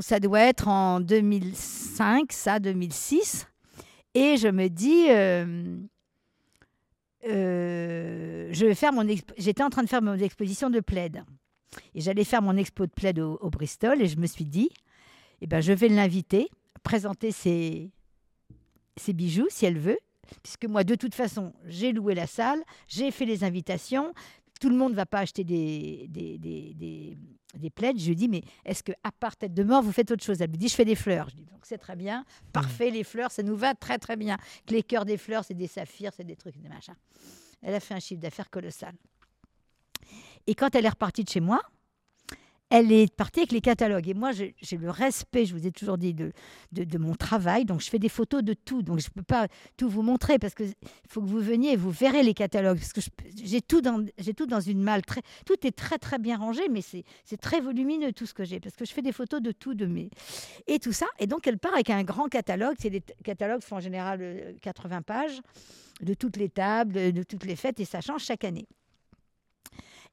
Ça 0.00 0.20
doit 0.20 0.42
être 0.42 0.68
en 0.68 1.00
2005, 1.00 2.32
ça, 2.32 2.60
2006. 2.60 3.48
Et 4.14 4.36
je 4.36 4.48
me 4.48 4.68
dis, 4.68 5.06
euh, 5.08 5.76
euh, 7.26 8.48
je 8.52 8.66
vais 8.66 8.74
faire 8.74 8.92
mon 8.92 9.04
j'étais 9.38 9.62
en 9.62 9.70
train 9.70 9.82
de 9.82 9.88
faire 9.88 10.02
mon 10.02 10.14
exposition 10.14 10.70
de 10.70 10.80
plaid. 10.80 11.24
Et 11.94 12.00
j'allais 12.00 12.22
faire 12.24 12.42
mon 12.42 12.56
expo 12.56 12.86
de 12.86 12.92
plaid 12.92 13.18
au 13.18 13.50
Bristol. 13.50 14.00
Et 14.00 14.06
je 14.06 14.18
me 14.18 14.26
suis 14.26 14.44
dit, 14.44 14.70
eh 15.44 15.46
ben, 15.46 15.60
je 15.60 15.74
vais 15.74 15.88
l'inviter, 15.88 16.48
présenter 16.82 17.30
ses, 17.30 17.90
ses 18.96 19.12
bijoux, 19.12 19.46
si 19.50 19.66
elle 19.66 19.78
veut. 19.78 19.98
Puisque 20.42 20.64
moi, 20.64 20.84
de 20.84 20.94
toute 20.94 21.14
façon, 21.14 21.52
j'ai 21.66 21.92
loué 21.92 22.14
la 22.14 22.26
salle, 22.26 22.62
j'ai 22.88 23.10
fait 23.10 23.26
les 23.26 23.44
invitations. 23.44 24.14
Tout 24.58 24.70
le 24.70 24.76
monde 24.76 24.92
ne 24.92 24.96
va 24.96 25.04
pas 25.04 25.18
acheter 25.18 25.44
des, 25.44 26.06
des, 26.08 26.38
des, 26.38 26.72
des, 26.72 27.18
des 27.58 27.68
plaids. 27.68 27.92
Je 27.94 28.08
lui 28.08 28.16
dis, 28.16 28.26
mais 28.26 28.42
est-ce 28.64 28.82
que 28.82 28.92
à 29.02 29.12
part 29.12 29.36
tête 29.36 29.52
de 29.52 29.62
mort, 29.62 29.82
vous 29.82 29.92
faites 29.92 30.10
autre 30.10 30.24
chose? 30.24 30.40
Elle 30.40 30.50
me 30.50 30.56
dit, 30.56 30.68
je 30.68 30.74
fais 30.74 30.86
des 30.86 30.94
fleurs. 30.94 31.28
Je 31.28 31.36
dis, 31.36 31.44
donc 31.44 31.60
c'est 31.64 31.76
très 31.76 31.94
bien, 31.94 32.24
parfait, 32.54 32.90
les 32.90 33.04
fleurs, 33.04 33.30
ça 33.30 33.42
nous 33.42 33.54
va 33.56 33.74
très 33.74 33.98
très 33.98 34.16
bien. 34.16 34.38
Que 34.66 34.72
les 34.72 34.82
cœurs 34.82 35.04
des 35.04 35.18
fleurs, 35.18 35.44
c'est 35.44 35.52
des 35.52 35.66
saphirs, 35.66 36.12
c'est 36.16 36.24
des 36.24 36.36
trucs, 36.36 36.56
des 36.56 36.70
machins. 36.70 36.96
Elle 37.60 37.74
a 37.74 37.80
fait 37.80 37.92
un 37.92 38.00
chiffre 38.00 38.22
d'affaires 38.22 38.48
colossal. 38.48 38.94
Et 40.46 40.54
quand 40.54 40.74
elle 40.74 40.86
est 40.86 40.90
repartie 40.90 41.22
de 41.22 41.28
chez 41.28 41.40
moi, 41.40 41.60
elle 42.76 42.90
est 42.90 43.14
partie 43.14 43.38
avec 43.38 43.52
les 43.52 43.60
catalogues. 43.60 44.08
Et 44.08 44.14
moi, 44.14 44.32
j'ai 44.32 44.52
le 44.76 44.90
respect, 44.90 45.46
je 45.46 45.54
vous 45.54 45.64
ai 45.64 45.70
toujours 45.70 45.96
dit, 45.96 46.12
de, 46.12 46.32
de, 46.72 46.98
mon 46.98 47.14
travail. 47.14 47.64
Donc, 47.64 47.80
je 47.80 47.88
fais 47.88 48.00
des 48.00 48.08
photos 48.08 48.42
de 48.42 48.52
tout. 48.52 48.82
Donc, 48.82 48.98
je 48.98 49.06
ne 49.06 49.12
peux 49.14 49.22
pas 49.22 49.46
tout 49.76 49.88
vous 49.88 50.02
montrer 50.02 50.40
parce 50.40 50.54
qu'il 50.54 50.72
faut 51.08 51.20
que 51.22 51.26
vous 51.28 51.38
veniez 51.38 51.74
et 51.74 51.76
vous 51.76 51.92
verrez 51.92 52.24
les 52.24 52.34
catalogues. 52.34 52.78
Parce 52.78 52.92
que 52.92 53.00
j'ai 53.44 53.60
tout, 53.60 53.80
dans- 53.80 54.04
tout 54.36 54.46
dans 54.46 54.58
une 54.60 54.82
malle. 54.82 55.02
Tout 55.46 55.64
est 55.64 55.70
très, 55.70 55.98
très 55.98 56.18
bien 56.18 56.36
rangé, 56.36 56.62
mais 56.68 56.80
c'est 56.82 57.04
très 57.40 57.60
volumineux 57.60 58.12
tout 58.12 58.26
ce 58.26 58.34
que 58.34 58.42
j'ai. 58.42 58.58
Parce 58.58 58.74
que 58.74 58.84
je 58.84 58.92
fais 58.92 59.02
des 59.02 59.12
photos 59.12 59.40
de 59.40 59.52
tout, 59.52 59.74
de 59.74 59.86
mes... 59.86 60.10
Et 60.66 60.80
tout 60.80 60.92
ça. 60.92 61.06
Et 61.20 61.28
donc, 61.28 61.46
elle 61.46 61.58
part 61.58 61.74
avec 61.74 61.90
un 61.90 62.02
grand 62.02 62.26
catalogue. 62.26 62.76
T- 62.76 63.04
catalogues 63.22 63.62
font 63.62 63.76
en 63.76 63.80
général 63.80 64.18
euh, 64.20 64.52
80 64.62 65.02
pages 65.02 65.40
de 66.00 66.14
toutes 66.14 66.36
les 66.38 66.48
tables, 66.48 67.12
de 67.12 67.22
toutes 67.22 67.44
les 67.44 67.54
fêtes. 67.54 67.78
Et 67.78 67.84
ça 67.84 68.00
change 68.00 68.24
chaque 68.24 68.42
année. 68.42 68.66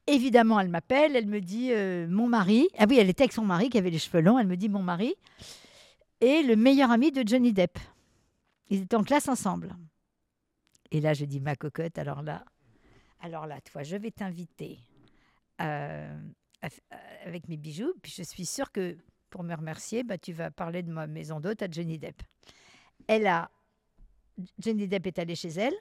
Évidemment, 0.06 0.58
elle 0.58 0.68
m'appelle, 0.68 1.14
elle 1.14 1.26
me 1.26 1.40
dit 1.40 1.70
euh, 1.72 2.08
mon 2.08 2.28
mari. 2.28 2.68
Ah 2.78 2.86
oui, 2.88 2.98
elle 2.98 3.08
était 3.08 3.22
avec 3.22 3.32
son 3.32 3.44
mari 3.44 3.70
qui 3.70 3.78
avait 3.78 3.90
les 3.90 3.98
cheveux 4.00 4.20
longs. 4.20 4.38
Elle 4.38 4.48
me 4.48 4.56
dit 4.56 4.68
mon 4.68 4.82
mari 4.82 5.14
est 6.20 6.42
le 6.42 6.56
meilleur 6.56 6.90
ami 6.90 7.12
de 7.12 7.26
Johnny 7.26 7.52
Depp. 7.52 7.78
Ils 8.68 8.82
étaient 8.82 8.96
en 8.96 9.04
classe 9.04 9.28
ensemble. 9.28 9.76
Et 10.90 11.00
là, 11.00 11.14
je 11.14 11.24
dis 11.24 11.40
ma 11.40 11.54
cocotte. 11.56 11.98
Alors 11.98 12.22
là, 12.22 12.44
alors 13.20 13.46
là, 13.46 13.60
toi, 13.60 13.82
je 13.82 13.96
vais 13.96 14.10
t'inviter 14.10 14.78
euh, 15.60 16.18
à- 16.62 16.68
avec 17.24 17.48
mes 17.48 17.56
bijoux. 17.56 17.92
Puis 18.02 18.12
je 18.16 18.22
suis 18.22 18.46
sûre 18.46 18.72
que 18.72 18.96
pour 19.30 19.42
me 19.44 19.54
remercier, 19.54 20.02
bah, 20.02 20.18
tu 20.18 20.32
vas 20.32 20.50
parler 20.50 20.82
de 20.82 20.90
ma 20.90 21.06
maison 21.06 21.38
d'hôte 21.40 21.62
à 21.62 21.68
Johnny 21.70 21.98
Depp. 21.98 22.20
Elle 23.06 23.26
a 23.26 23.50
Johnny 24.58 24.88
Depp 24.88 25.06
est 25.06 25.18
allé 25.18 25.34
chez 25.36 25.50
elle. 25.50 25.74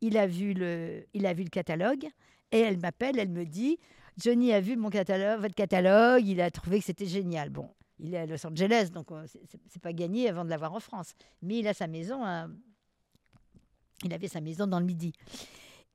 Il 0.00 0.16
a 0.18 0.26
vu 0.26 0.54
le, 0.54 1.06
il 1.14 1.24
a 1.26 1.34
vu 1.34 1.44
le 1.44 1.50
catalogue. 1.50 2.08
Et 2.54 2.60
elle 2.60 2.78
m'appelle, 2.78 3.18
elle 3.18 3.30
me 3.30 3.44
dit 3.44 3.78
Johnny 4.16 4.52
a 4.52 4.60
vu 4.60 4.76
mon 4.76 4.90
catalogue, 4.90 5.40
votre 5.40 5.54
catalogue, 5.56 6.24
il 6.26 6.40
a 6.40 6.50
trouvé 6.52 6.78
que 6.78 6.84
c'était 6.84 7.06
génial. 7.06 7.50
Bon, 7.50 7.68
il 7.98 8.14
est 8.14 8.18
à 8.18 8.26
Los 8.26 8.46
Angeles, 8.46 8.90
donc 8.94 9.10
euh, 9.10 9.26
c'est- 9.26 9.80
pas 9.80 9.92
gagné 9.92 10.28
avant 10.28 10.44
de 10.44 10.50
l'avoir 10.50 10.72
en 10.72 10.78
France. 10.80 11.14
Mais 11.42 11.58
il 11.58 11.66
a 11.68 11.74
sa 11.74 11.88
maison, 11.88 12.24
à- 12.24 12.46
il 14.04 14.12
avait 14.14 14.28
sa 14.28 14.40
maison 14.40 14.66
dans 14.68 14.78
le 14.78 14.86
Midi. 14.86 15.12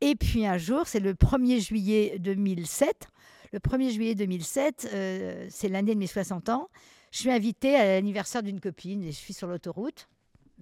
Et 0.01 0.15
puis 0.15 0.45
un 0.45 0.57
jour, 0.57 0.85
c'est 0.85 0.99
le 0.99 1.13
1er 1.13 1.59
juillet 1.61 2.17
2007. 2.19 3.07
Le 3.53 3.59
1er 3.59 3.91
juillet 3.91 4.15
2007, 4.15 4.89
euh, 4.93 5.47
c'est 5.49 5.69
l'année 5.69 5.93
de 5.93 5.99
mes 5.99 6.07
60 6.07 6.49
ans. 6.49 6.69
Je 7.11 7.19
suis 7.19 7.31
invitée 7.31 7.75
à 7.75 7.85
l'anniversaire 7.85 8.43
d'une 8.43 8.59
copine 8.59 9.01
et 9.03 9.11
je 9.11 9.17
suis 9.17 9.33
sur 9.33 9.47
l'autoroute, 9.47 10.07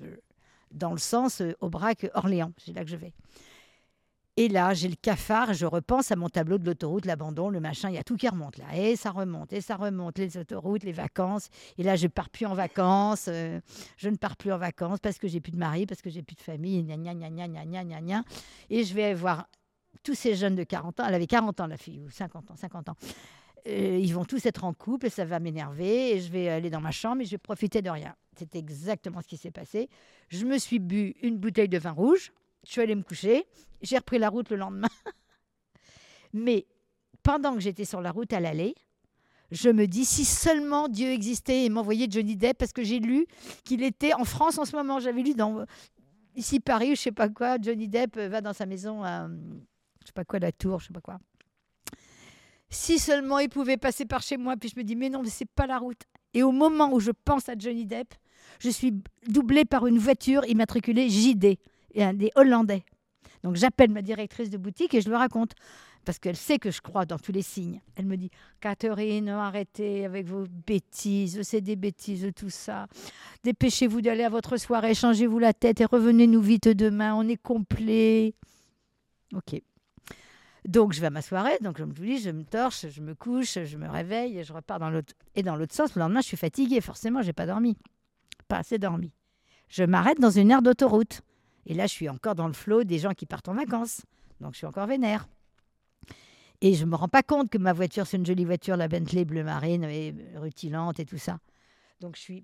euh, 0.03 0.15
dans 0.71 0.91
le 0.91 0.97
sens 0.99 1.41
euh, 1.41 1.53
Aubrac-Orléans. 1.59 2.53
C'est 2.57 2.73
là 2.73 2.83
que 2.83 2.89
je 2.91 2.95
vais. 2.97 3.13
Et 4.39 4.49
là, 4.49 4.75
j'ai 4.75 4.87
le 4.87 4.95
cafard, 4.95 5.55
je 5.55 5.65
repense 5.65 6.11
à 6.11 6.15
mon 6.15 6.29
tableau 6.29 6.59
de 6.59 6.65
l'autoroute, 6.65 7.05
l'abandon, 7.05 7.49
le 7.49 7.59
machin, 7.59 7.89
il 7.89 7.95
y 7.95 7.97
a 7.97 8.03
tout 8.03 8.15
qui 8.15 8.29
remonte 8.29 8.57
là. 8.57 8.65
Et 8.75 8.95
ça 8.95 9.09
remonte, 9.09 9.51
et 9.51 9.61
ça 9.61 9.75
remonte, 9.75 10.19
les 10.19 10.37
autoroutes, 10.37 10.83
les 10.83 10.91
vacances. 10.91 11.49
Et 11.79 11.83
là, 11.83 11.95
je 11.95 12.05
pars 12.05 12.29
plus 12.29 12.45
en 12.45 12.53
vacances, 12.53 13.29
euh, 13.29 13.59
je 13.97 14.09
ne 14.09 14.15
pars 14.15 14.37
plus 14.37 14.51
en 14.51 14.59
vacances 14.59 14.99
parce 14.99 15.17
que 15.17 15.27
j'ai 15.27 15.41
plus 15.41 15.51
de 15.51 15.57
mari, 15.57 15.87
parce 15.87 16.03
que 16.03 16.11
j'ai 16.11 16.21
plus 16.21 16.35
de 16.35 16.41
famille. 16.41 16.85
Et 18.69 18.83
je 18.83 18.93
vais 18.93 19.15
voir 19.15 19.49
tous 20.03 20.13
ces 20.13 20.35
jeunes 20.35 20.55
de 20.55 20.63
40 20.63 20.99
ans, 20.99 21.05
elle 21.07 21.15
avait 21.15 21.25
40 21.25 21.59
ans 21.59 21.65
la 21.65 21.77
fille, 21.77 21.99
ou 21.99 22.11
50 22.11 22.51
ans, 22.51 22.55
50 22.55 22.89
ans. 22.89 22.95
Euh, 23.67 23.99
ils 23.99 24.13
vont 24.13 24.23
tous 24.23 24.45
être 24.45 24.65
en 24.65 24.73
couple, 24.73 25.07
et 25.07 25.09
ça 25.09 25.25
va 25.25 25.39
m'énerver, 25.39 26.11
et 26.11 26.19
je 26.19 26.31
vais 26.31 26.47
aller 26.47 26.69
dans 26.69 26.79
ma 26.79 26.91
chambre, 26.91 27.23
et 27.23 27.25
je 27.25 27.31
vais 27.31 27.39
profiter 27.39 27.81
de 27.81 27.89
rien. 27.89 28.15
C'est 28.37 28.55
exactement 28.55 29.19
ce 29.21 29.27
qui 29.27 29.37
s'est 29.37 29.49
passé. 29.49 29.89
Je 30.29 30.45
me 30.45 30.59
suis 30.59 30.77
bu 30.77 31.15
une 31.23 31.39
bouteille 31.39 31.69
de 31.69 31.79
vin 31.79 31.89
rouge, 31.89 32.31
je 32.67 32.73
suis 32.73 32.81
allée 32.81 32.95
me 32.95 33.01
coucher, 33.01 33.47
j'ai 33.81 33.97
repris 33.97 34.19
la 34.19 34.29
route 34.29 34.49
le 34.49 34.57
lendemain. 34.57 34.89
Mais 36.33 36.65
pendant 37.23 37.53
que 37.53 37.59
j'étais 37.59 37.85
sur 37.85 38.01
la 38.01 38.11
route 38.11 38.31
à 38.33 38.39
l'aller, 38.39 38.75
je 39.51 39.69
me 39.69 39.87
dis 39.87 40.05
si 40.05 40.25
seulement 40.25 40.87
Dieu 40.89 41.09
existait 41.09 41.65
et 41.65 41.69
m'envoyait 41.69 42.07
Johnny 42.09 42.35
Depp 42.35 42.57
parce 42.57 42.73
que 42.73 42.83
j'ai 42.83 42.99
lu 42.99 43.25
qu'il 43.63 43.83
était 43.83 44.13
en 44.13 44.25
France 44.25 44.57
en 44.57 44.65
ce 44.65 44.75
moment. 44.75 44.99
J'avais 44.99 45.21
lu 45.21 45.33
dans 45.33 45.65
ici 46.35 46.59
Paris, 46.59 46.95
je 46.95 47.01
sais 47.01 47.11
pas 47.11 47.29
quoi, 47.29 47.57
Johnny 47.61 47.87
Depp 47.87 48.17
va 48.17 48.41
dans 48.41 48.53
sa 48.53 48.65
maison 48.65 49.03
à 49.03 49.27
je 50.01 50.07
sais 50.07 50.13
pas 50.13 50.25
quoi 50.25 50.39
la 50.39 50.51
tour, 50.51 50.79
je 50.79 50.87
sais 50.87 50.93
pas 50.93 51.01
quoi. 51.01 51.19
Si 52.69 52.99
seulement 52.99 53.39
il 53.39 53.49
pouvait 53.49 53.77
passer 53.77 54.05
par 54.05 54.21
chez 54.21 54.37
moi, 54.37 54.55
puis 54.57 54.69
je 54.69 54.77
me 54.77 54.83
dis 54.83 54.95
mais 54.95 55.09
non, 55.09 55.21
mais 55.21 55.29
c'est 55.29 55.49
pas 55.49 55.67
la 55.67 55.77
route. 55.77 56.03
Et 56.33 56.43
au 56.43 56.51
moment 56.51 56.93
où 56.93 56.99
je 56.99 57.11
pense 57.11 57.47
à 57.47 57.53
Johnny 57.57 57.85
Depp, 57.85 58.13
je 58.59 58.69
suis 58.69 58.93
doublée 59.27 59.65
par 59.65 59.87
une 59.87 59.97
voiture 59.97 60.45
immatriculée 60.45 61.09
JD, 61.09 61.57
un 61.97 62.13
des 62.13 62.31
Hollandais. 62.35 62.83
Donc 63.43 63.55
j'appelle 63.55 63.91
ma 63.91 64.01
directrice 64.01 64.49
de 64.49 64.57
boutique 64.57 64.93
et 64.93 65.01
je 65.01 65.09
lui 65.09 65.15
raconte 65.15 65.53
parce 66.05 66.19
qu'elle 66.19 66.37
sait 66.37 66.57
que 66.57 66.71
je 66.71 66.81
crois 66.81 67.05
dans 67.05 67.19
tous 67.19 67.33
les 67.33 67.41
signes. 67.41 67.81
Elle 67.95 68.05
me 68.05 68.15
dit 68.15 68.31
Catherine, 68.61 69.27
arrêtez 69.29 70.05
avec 70.05 70.25
vos 70.25 70.45
bêtises, 70.65 71.41
c'est 71.41 71.61
des 71.61 71.75
bêtises 71.75 72.31
tout 72.35 72.49
ça. 72.49 72.87
Dépêchez-vous 73.43 74.01
d'aller 74.01 74.23
à 74.23 74.29
votre 74.29 74.57
soirée, 74.57 74.93
changez-vous 74.93 75.39
la 75.39 75.53
tête 75.53 75.81
et 75.81 75.85
revenez-nous 75.85 76.41
vite 76.41 76.69
demain, 76.69 77.13
on 77.13 77.27
est 77.27 77.41
complet. 77.41 78.33
Ok. 79.35 79.61
Donc 80.65 80.93
je 80.93 81.01
vais 81.01 81.07
à 81.07 81.11
ma 81.11 81.21
soirée, 81.21 81.57
donc 81.61 81.77
je 81.77 81.83
me 81.83 81.93
dis, 81.93 82.19
je 82.19 82.29
me 82.29 82.43
torche, 82.43 82.87
je 82.89 83.01
me 83.01 83.13
couche, 83.15 83.57
je 83.63 83.77
me 83.77 83.89
réveille 83.89 84.39
et 84.39 84.43
je 84.43 84.53
repars 84.53 84.79
dans 84.79 84.89
l'autre 84.89 85.13
et 85.35 85.43
dans 85.43 85.55
l'autre 85.55 85.73
sens. 85.73 85.95
Le 85.95 85.99
lendemain, 85.99 86.21
je 86.21 86.27
suis 86.27 86.37
fatiguée, 86.37 86.81
forcément, 86.81 87.21
j'ai 87.21 87.33
pas 87.33 87.45
dormi, 87.45 87.77
pas 88.47 88.57
assez 88.57 88.77
dormi. 88.77 89.11
Je 89.69 89.83
m'arrête 89.83 90.19
dans 90.19 90.29
une 90.29 90.51
aire 90.51 90.61
d'autoroute 90.61 91.21
et 91.67 91.73
là, 91.73 91.85
je 91.85 91.91
suis 91.91 92.09
encore 92.09 92.33
dans 92.33 92.47
le 92.47 92.53
flot 92.53 92.85
des 92.85 92.97
gens 92.97 93.13
qui 93.13 93.25
partent 93.25 93.49
en 93.49 93.53
vacances, 93.53 94.01
donc 94.39 94.53
je 94.53 94.59
suis 94.59 94.65
encore 94.65 94.87
vénère. 94.87 95.27
Et 96.61 96.73
je 96.73 96.85
me 96.85 96.95
rends 96.95 97.09
pas 97.09 97.23
compte 97.23 97.49
que 97.49 97.57
ma 97.57 97.73
voiture, 97.73 98.07
c'est 98.07 98.17
une 98.17 98.25
jolie 98.25 98.45
voiture, 98.45 98.77
la 98.77 98.87
Bentley 98.87 99.25
bleu 99.25 99.43
marine, 99.43 99.83
et 99.83 100.15
rutilante 100.35 100.99
et 100.99 101.05
tout 101.05 101.17
ça. 101.17 101.39
Donc 101.99 102.15
je 102.15 102.21
suis 102.21 102.43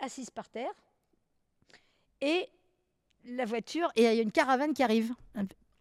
assise 0.00 0.30
par 0.30 0.48
terre 0.50 0.70
et 2.20 2.46
la 3.24 3.46
voiture 3.46 3.90
et 3.96 4.02
il 4.02 4.14
y 4.16 4.18
a 4.18 4.22
une 4.22 4.30
caravane 4.30 4.74
qui 4.74 4.82
arrive. 4.82 5.12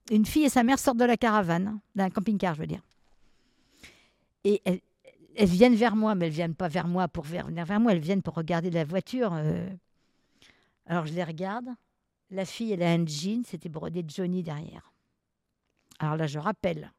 Une 0.10 0.26
fille 0.26 0.46
et 0.46 0.50
sa 0.50 0.64
mère 0.64 0.80
sortent 0.80 0.98
de 0.98 1.06
la 1.06 1.18
caravane, 1.18 1.80
d'un 1.96 2.10
camping-car, 2.10 2.56
je 2.56 2.62
veux 2.62 2.68
dire. 2.68 2.82
Et 4.44 4.62
elles, 4.66 4.80
viennent 5.48 5.76
vers 5.76 5.96
moi, 5.96 6.16
mais 6.16 6.28
elles 6.28 6.32
viennent 6.32 6.56
pas 6.56 6.68
vers 6.68 6.88
moi 6.88 7.08
pour 7.08 7.26
venir 7.26 7.66
vers 7.66 7.80
moi, 7.80 7.92
elles 7.92 8.00
viennent 8.00 8.22
pour 8.22 8.36
regarder 8.36 8.72
la 8.72 8.86
voiture. 8.86 9.34
euh, 9.34 9.68
Alors 10.86 11.06
je 11.06 11.14
les 11.14 11.24
regarde. 11.24 11.68
La 12.36 12.44
fille, 12.44 12.74
elle 12.74 12.84
a 12.84 12.92
un 12.92 13.06
jean, 13.06 13.46
c'était 13.46 13.70
brodé 13.70 14.04
Johnny 14.06 14.44
derrière. 14.44 14.92
Alors 16.00 16.18
là, 16.18 16.28
je 16.28 16.38
rappelle 16.38 16.92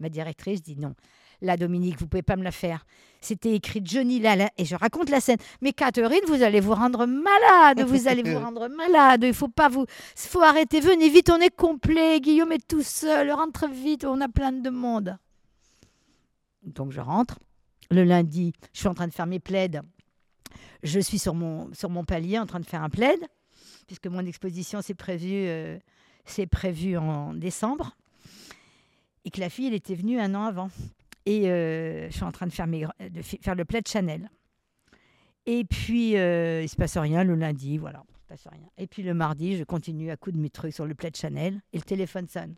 ma 0.00 0.08
directrice, 0.08 0.62
dit 0.62 0.74
non. 0.74 0.96
Là, 1.42 1.56
Dominique, 1.56 2.00
vous 2.00 2.08
pouvez 2.08 2.24
pas 2.24 2.34
me 2.34 2.42
la 2.42 2.50
faire. 2.50 2.84
C'était 3.20 3.54
écrit 3.54 3.82
Johnny 3.84 4.18
là, 4.18 4.50
et 4.58 4.64
je 4.64 4.74
raconte 4.74 5.08
la 5.08 5.20
scène. 5.20 5.38
Mais 5.60 5.72
Catherine, 5.72 6.24
vous 6.26 6.42
allez 6.42 6.58
vous 6.58 6.74
rendre 6.74 7.06
malade, 7.06 7.86
vous 7.86 8.08
allez 8.08 8.24
vous 8.24 8.40
rendre 8.44 8.66
malade. 8.66 9.22
Il 9.22 9.32
faut 9.32 9.46
pas 9.46 9.68
vous, 9.68 9.86
faut 10.16 10.42
arrêter. 10.42 10.80
Venez 10.80 11.08
vite, 11.08 11.30
on 11.30 11.38
est 11.38 11.54
complet. 11.54 12.20
Guillaume 12.20 12.50
est 12.50 12.66
tout 12.66 12.82
seul. 12.82 13.30
Rentre 13.30 13.68
vite, 13.68 14.04
on 14.04 14.20
a 14.20 14.28
plein 14.28 14.50
de 14.50 14.70
monde. 14.70 15.16
Donc 16.64 16.90
je 16.90 17.00
rentre. 17.00 17.38
Le 17.92 18.02
lundi, 18.02 18.54
je 18.72 18.80
suis 18.80 18.88
en 18.88 18.94
train 18.94 19.06
de 19.06 19.12
faire 19.12 19.26
mes 19.26 19.38
plaides. 19.38 19.82
Je 20.82 20.98
suis 20.98 21.20
sur 21.20 21.34
mon, 21.34 21.72
sur 21.74 21.90
mon 21.90 22.02
palier 22.02 22.40
en 22.40 22.46
train 22.46 22.58
de 22.58 22.66
faire 22.66 22.82
un 22.82 22.90
plaid, 22.90 23.20
puisque 23.90 24.06
mon 24.06 24.24
exposition 24.24 24.82
c'est 24.82 24.94
prévu, 24.94 25.32
euh, 25.32 25.76
c'est 26.24 26.48
en 26.96 27.34
décembre. 27.34 27.96
Et 29.24 29.30
que 29.30 29.40
la 29.40 29.50
fille, 29.50 29.66
elle 29.66 29.74
était 29.74 29.96
venue 29.96 30.20
un 30.20 30.32
an 30.36 30.44
avant. 30.44 30.70
Et 31.26 31.50
euh, 31.50 32.08
je 32.08 32.14
suis 32.14 32.22
en 32.22 32.30
train 32.30 32.46
de 32.46 32.52
faire, 32.52 32.68
mes, 32.68 32.86
de 33.00 33.20
faire 33.20 33.56
le 33.56 33.64
plaid 33.64 33.88
Chanel. 33.88 34.30
Et 35.44 35.64
puis, 35.64 36.16
euh, 36.16 36.62
il 36.62 36.68
se 36.68 36.76
passe 36.76 36.96
rien 36.96 37.24
le 37.24 37.34
lundi, 37.34 37.78
voilà, 37.78 38.04
il 38.10 38.20
se 38.20 38.26
passe 38.28 38.46
rien. 38.46 38.68
Et 38.78 38.86
puis 38.86 39.02
le 39.02 39.12
mardi, 39.12 39.56
je 39.56 39.64
continue 39.64 40.12
à 40.12 40.16
coudre 40.16 40.38
mes 40.38 40.50
trucs 40.50 40.72
sur 40.72 40.86
le 40.86 40.94
plaid 40.94 41.16
Chanel 41.16 41.60
et 41.72 41.78
le 41.78 41.82
téléphone 41.82 42.28
sonne. 42.28 42.54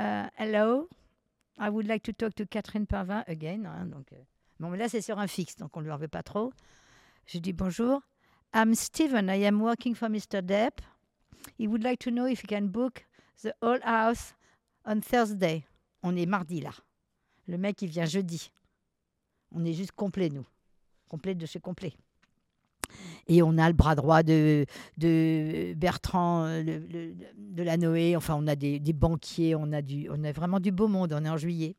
Euh, 0.00 0.24
hello, 0.38 0.88
I 1.60 1.68
would 1.68 1.86
like 1.86 2.02
to 2.02 2.12
talk 2.12 2.34
to 2.34 2.46
Catherine 2.46 2.88
Parvin 2.88 3.22
again. 3.28 3.64
hein, 3.64 3.86
donc, 3.86 4.12
euh, 4.12 4.16
bon, 4.58 4.70
mais 4.70 4.78
là, 4.78 4.88
c'est 4.88 5.02
sur 5.02 5.20
un 5.20 5.28
fixe, 5.28 5.54
donc 5.54 5.76
on 5.76 5.80
ne 5.80 5.84
lui 5.84 5.92
en 5.92 5.96
veut 5.96 6.08
pas 6.08 6.24
trop. 6.24 6.52
Je 7.26 7.38
dis 7.38 7.52
bonjour. 7.52 8.02
I'm 8.56 8.74
Stephen. 8.74 9.28
I 9.28 9.44
am 9.44 9.60
working 9.60 9.94
for 9.94 10.08
Mr. 10.08 10.40
Depp. 10.40 10.78
He 11.58 11.68
would 11.68 11.84
like 11.84 11.98
to 11.98 12.10
know 12.10 12.24
if 12.24 12.40
he 12.40 12.46
can 12.46 12.68
book 12.68 13.04
the 13.42 13.52
whole 13.60 13.78
house 13.82 14.32
on 14.86 15.02
Thursday. 15.02 15.66
On 16.02 16.16
est 16.16 16.24
mardi 16.24 16.62
là. 16.62 16.70
Le 17.48 17.58
mec, 17.58 17.82
il 17.82 17.90
vient 17.90 18.06
jeudi. 18.06 18.50
On 19.52 19.62
est 19.66 19.74
juste 19.74 19.92
complet, 19.92 20.30
nous. 20.30 20.46
Complet 21.06 21.34
de 21.34 21.44
chez 21.44 21.60
complet. 21.60 21.92
Et 23.26 23.42
on 23.42 23.58
a 23.58 23.68
le 23.68 23.74
bras 23.74 23.94
droit 23.94 24.22
de, 24.22 24.64
Bertrand 25.74 26.46
euh, 26.46 26.62
de 26.64 27.62
la 27.62 27.76
Noé. 27.76 28.16
Enfin, 28.16 28.36
on 28.38 28.46
a 28.46 28.56
des, 28.56 28.80
banquiers. 28.94 29.54
On 29.54 29.70
a, 29.70 29.82
du, 29.82 30.08
on 30.10 30.24
a 30.24 30.32
vraiment 30.32 30.60
du 30.60 30.72
beau 30.72 30.88
monde. 30.88 31.12
On 31.12 31.22
est 31.26 31.28
en 31.28 31.36
juillet. 31.36 31.76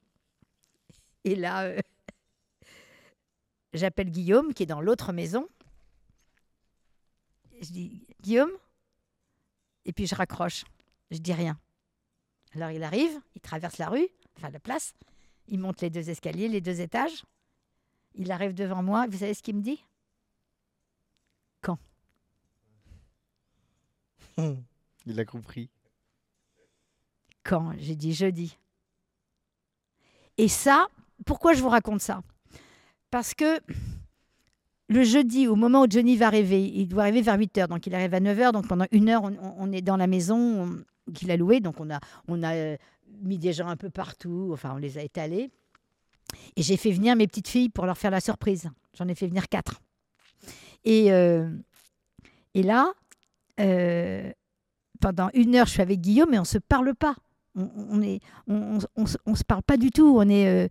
Et 1.24 1.36
là, 1.36 1.64
euh, 1.64 1.80
j'appelle 3.74 4.12
Guillaume, 4.12 4.54
qui 4.54 4.62
est 4.62 4.68
dans 4.68 4.82
l'autre 4.82 5.12
maison. 5.12 5.48
Je 7.62 7.72
dis 7.72 8.02
Guillaume 8.22 8.52
Et 9.86 9.94
puis 9.94 10.08
je 10.08 10.16
raccroche. 10.16 10.64
Je 11.12 11.18
dis 11.18 11.34
rien. 11.34 11.60
Alors 12.54 12.72
il 12.72 12.84
arrive, 12.84 13.20
il 13.36 13.42
traverse 13.42 13.78
la 13.78 13.90
rue, 13.90 14.08
enfin 14.38 14.50
la 14.50 14.60
place, 14.60 14.94
il 15.48 15.60
monte 15.60 15.82
les 15.82 15.90
deux 15.90 16.10
escaliers, 16.10 16.48
les 16.48 16.62
deux 16.62 16.82
étages. 16.82 17.24
Il 18.16 18.32
arrive 18.32 18.54
devant 18.54 18.82
moi, 18.82 19.06
vous 19.08 19.20
savez 19.20 19.34
ce 19.34 19.44
qu'il 19.44 19.56
me 19.56 19.62
dit? 19.62 19.84
Il 25.06 25.20
a 25.20 25.26
compris. 25.26 25.70
Quand 27.44 27.74
J'ai 27.78 27.96
dit 27.96 28.14
jeudi. 28.14 28.58
Et 30.38 30.48
ça, 30.48 30.88
pourquoi 31.26 31.54
je 31.54 31.62
vous 31.62 31.70
raconte 31.70 32.02
ça? 32.02 32.22
Parce 33.10 33.34
que 33.34 33.60
le 34.90 35.04
jeudi, 35.04 35.48
au 35.48 35.56
moment 35.56 35.82
où 35.84 35.88
Johnny 35.90 36.16
va 36.16 36.28
arriver, 36.28 36.64
il 36.66 36.88
doit 36.88 37.04
arriver 37.04 37.22
vers 37.22 37.38
8 37.38 37.58
heures, 37.58 37.68
donc 37.68 37.86
il 37.88 37.94
arrive 37.96 38.14
à 38.14 38.20
9 38.20 38.40
heures, 38.40 38.52
donc 38.54 38.68
pendant 38.68 38.86
une 38.92 39.10
heure, 39.10 39.24
on, 39.58 39.72
est 39.72 39.82
dans 39.82 39.98
la 39.98 40.08
maison 40.08 40.38
on- 40.64 41.12
qu'il 41.14 41.30
a 41.32 41.38
louée, 41.38 41.60
donc 41.60 41.80
on 41.80 41.90
a, 41.90 42.00
euh, 42.56 42.78
mis 43.22 43.38
des 43.38 43.54
gens 43.54 43.68
un 43.68 43.76
peu 43.78 43.90
partout, 43.90 44.50
enfin 44.54 44.72
on 44.74 44.78
les 44.78 44.98
a 44.98 45.04
étalés. 45.04 45.50
Et 46.56 46.62
j'ai 46.64 46.78
fait 46.78 46.92
venir 46.92 47.16
mes 47.16 47.28
petites 47.28 47.48
filles 47.48 47.70
pour 47.70 47.86
leur 47.86 47.98
faire 47.98 48.12
la 48.12 48.20
surprise. 48.20 48.70
J'en 48.98 49.08
ai 49.08 49.16
fait 49.16 49.28
venir 49.28 49.48
quatre. 49.50 49.80
Et, 50.86 51.12
euh, 51.12 51.50
et 52.54 52.64
là, 52.64 52.92
euh, 53.60 54.32
pendant 55.00 55.30
une 55.34 55.56
heure, 55.56 55.66
je 55.68 55.72
suis 55.72 55.82
avec 55.82 56.02
Guillaume, 56.02 56.30
mais 56.32 56.38
on 56.38 56.42
ne 56.42 56.46
se 56.46 56.58
parle 56.58 56.94
pas. 56.96 57.16
On, 57.56 58.02
on 58.48 59.06
se- 59.36 59.44
parle 59.48 59.64
pas 59.64 59.78
du 59.78 59.90
tout. 59.92 60.16
On 60.18 60.28
est, 60.30 60.70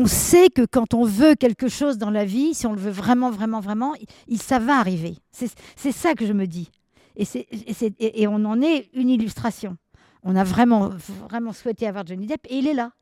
on 0.00 0.06
sait 0.06 0.48
que 0.48 0.64
quand 0.64 0.94
on 0.94 1.04
veut 1.04 1.34
quelque 1.34 1.68
chose 1.68 1.98
dans 1.98 2.10
la 2.10 2.24
vie, 2.24 2.54
si 2.54 2.66
on 2.66 2.72
le 2.72 2.80
veut 2.80 2.90
vraiment, 2.90 3.30
vraiment, 3.30 3.60
vraiment, 3.60 3.94
il, 4.28 4.40
ça 4.40 4.58
va 4.58 4.78
arriver. 4.78 5.14
C'est 5.32 5.92
ça 5.92 6.14
que 6.14 6.24
je 6.26 6.32
me 6.32 6.46
dis. 6.46 6.70
Et, 7.16 7.24
et 7.34 7.74
et- 7.98 8.22
et 8.22 8.26
on 8.28 8.40
en 8.44 8.60
est 8.62 8.88
une 8.94 9.08
illustration. 9.10 9.76
On 10.22 10.36
a 10.36 10.44
vraiment, 10.44 10.88
vraiment 11.28 11.52
souhaité 11.52 11.86
avoir 11.86 12.06
Johnny 12.06 12.26
Depp 12.26 12.46
et 12.48 12.58
il 12.58 12.66
est 12.66 12.74
là. 12.74 12.92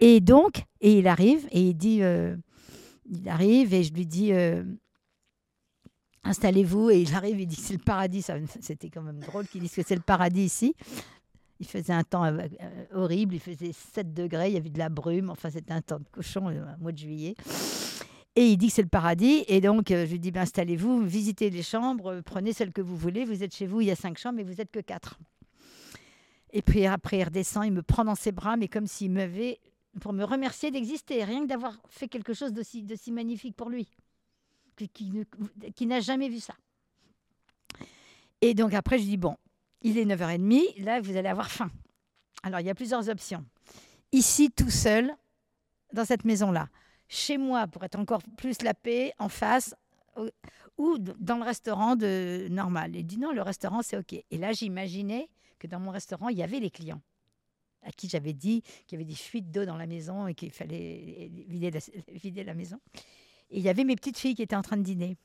Et 0.00 0.20
donc, 0.20 0.62
et 0.80 0.98
il 0.98 1.08
arrive 1.08 1.48
et 1.50 1.60
il 1.60 1.74
dit, 1.74 2.02
euh, 2.02 2.36
il 3.10 3.28
arrive 3.28 3.74
et 3.74 3.82
je 3.82 3.92
lui 3.92 4.06
dis, 4.06 4.32
euh, 4.32 4.62
installez-vous. 6.24 6.90
Et 6.90 7.00
il 7.02 7.14
arrive, 7.14 7.40
il 7.40 7.46
dit, 7.46 7.56
c'est 7.56 7.72
le 7.72 7.78
paradis. 7.80 8.24
C'était 8.60 8.90
quand 8.90 9.02
même 9.02 9.20
drôle 9.20 9.46
qu'il 9.48 9.60
dise 9.62 9.72
que 9.72 9.82
c'est 9.86 9.94
le 9.94 10.00
paradis 10.02 10.44
ici. 10.44 10.74
Il 11.58 11.66
faisait 11.66 11.92
un 11.92 12.04
temps 12.04 12.24
euh, 12.24 12.48
horrible, 12.94 13.34
il 13.34 13.40
faisait 13.40 13.72
7 13.72 14.12
degrés, 14.12 14.48
il 14.48 14.54
y 14.54 14.56
avait 14.58 14.70
de 14.70 14.78
la 14.78 14.90
brume, 14.90 15.30
enfin 15.30 15.48
c'était 15.50 15.72
un 15.72 15.80
temps 15.80 15.98
de 15.98 16.08
cochon, 16.10 16.48
euh, 16.48 16.64
un 16.66 16.76
mois 16.76 16.92
de 16.92 16.98
juillet. 16.98 17.34
Et 18.34 18.48
il 18.48 18.58
dit 18.58 18.68
que 18.68 18.74
c'est 18.74 18.82
le 18.82 18.88
paradis, 18.88 19.44
et 19.48 19.62
donc 19.62 19.90
euh, 19.90 20.04
je 20.04 20.12
lui 20.12 20.20
dis, 20.20 20.30
ben, 20.30 20.42
installez-vous, 20.42 21.06
visitez 21.06 21.48
les 21.48 21.62
chambres, 21.62 22.20
prenez 22.26 22.52
celle 22.52 22.72
que 22.72 22.82
vous 22.82 22.96
voulez, 22.96 23.24
vous 23.24 23.42
êtes 23.42 23.54
chez 23.54 23.66
vous, 23.66 23.80
il 23.80 23.86
y 23.86 23.90
a 23.90 23.96
cinq 23.96 24.18
chambres, 24.18 24.36
mais 24.36 24.42
vous 24.42 24.54
n'êtes 24.54 24.70
que 24.70 24.80
quatre. 24.80 25.18
Et 26.52 26.60
puis 26.60 26.84
après, 26.84 27.18
il 27.18 27.24
redescend, 27.24 27.64
il 27.64 27.72
me 27.72 27.82
prend 27.82 28.04
dans 28.04 28.14
ses 28.14 28.32
bras, 28.32 28.56
mais 28.58 28.68
comme 28.68 28.86
s'il 28.86 29.10
m'avait, 29.10 29.58
pour 30.00 30.12
me 30.12 30.24
remercier 30.24 30.70
d'exister, 30.70 31.24
rien 31.24 31.42
que 31.42 31.48
d'avoir 31.48 31.78
fait 31.88 32.08
quelque 32.08 32.34
chose 32.34 32.52
d'aussi, 32.52 32.82
d'aussi 32.82 33.12
magnifique 33.12 33.56
pour 33.56 33.70
lui, 33.70 33.88
qui, 34.76 35.24
qui 35.74 35.86
n'a 35.86 36.00
jamais 36.00 36.28
vu 36.28 36.40
ça. 36.40 36.54
Et 38.42 38.52
donc 38.52 38.74
après, 38.74 38.98
je 38.98 39.04
dis, 39.04 39.16
bon, 39.16 39.36
il 39.82 39.98
est 39.98 40.04
9h30, 40.04 40.82
là, 40.82 41.00
vous 41.00 41.16
allez 41.16 41.28
avoir 41.28 41.50
faim. 41.50 41.70
Alors, 42.42 42.60
il 42.60 42.66
y 42.66 42.70
a 42.70 42.74
plusieurs 42.74 43.08
options. 43.08 43.44
Ici, 44.12 44.50
tout 44.50 44.70
seul, 44.70 45.12
dans 45.92 46.04
cette 46.04 46.24
maison-là. 46.24 46.68
Chez 47.08 47.38
moi, 47.38 47.66
pour 47.66 47.84
être 47.84 47.98
encore 47.98 48.22
plus 48.36 48.62
la 48.62 48.74
paix, 48.74 49.12
en 49.18 49.28
face, 49.28 49.74
ou 50.78 50.98
dans 50.98 51.36
le 51.36 51.44
restaurant 51.44 51.96
de 51.96 52.48
normal. 52.50 52.96
Il 52.96 53.04
dit 53.04 53.18
non, 53.18 53.32
le 53.32 53.42
restaurant, 53.42 53.82
c'est 53.82 53.96
OK. 53.96 54.12
Et 54.12 54.38
là, 54.38 54.52
j'imaginais 54.52 55.28
que 55.58 55.66
dans 55.66 55.80
mon 55.80 55.90
restaurant, 55.90 56.28
il 56.28 56.38
y 56.38 56.42
avait 56.42 56.60
les 56.60 56.70
clients 56.70 57.00
à 57.82 57.92
qui 57.92 58.08
j'avais 58.08 58.32
dit 58.32 58.62
qu'il 58.86 58.98
y 58.98 59.02
avait 59.02 59.08
des 59.08 59.16
fuites 59.16 59.50
d'eau 59.50 59.64
dans 59.64 59.76
la 59.76 59.86
maison 59.86 60.26
et 60.26 60.34
qu'il 60.34 60.50
fallait 60.50 61.30
vider 61.48 61.70
la, 61.70 61.80
vider 62.12 62.44
la 62.44 62.54
maison. 62.54 62.80
Et 63.50 63.58
il 63.58 63.62
y 63.62 63.68
avait 63.68 63.84
mes 63.84 63.94
petites 63.94 64.18
filles 64.18 64.34
qui 64.34 64.42
étaient 64.42 64.56
en 64.56 64.62
train 64.62 64.76
de 64.76 64.82
dîner. 64.82 65.16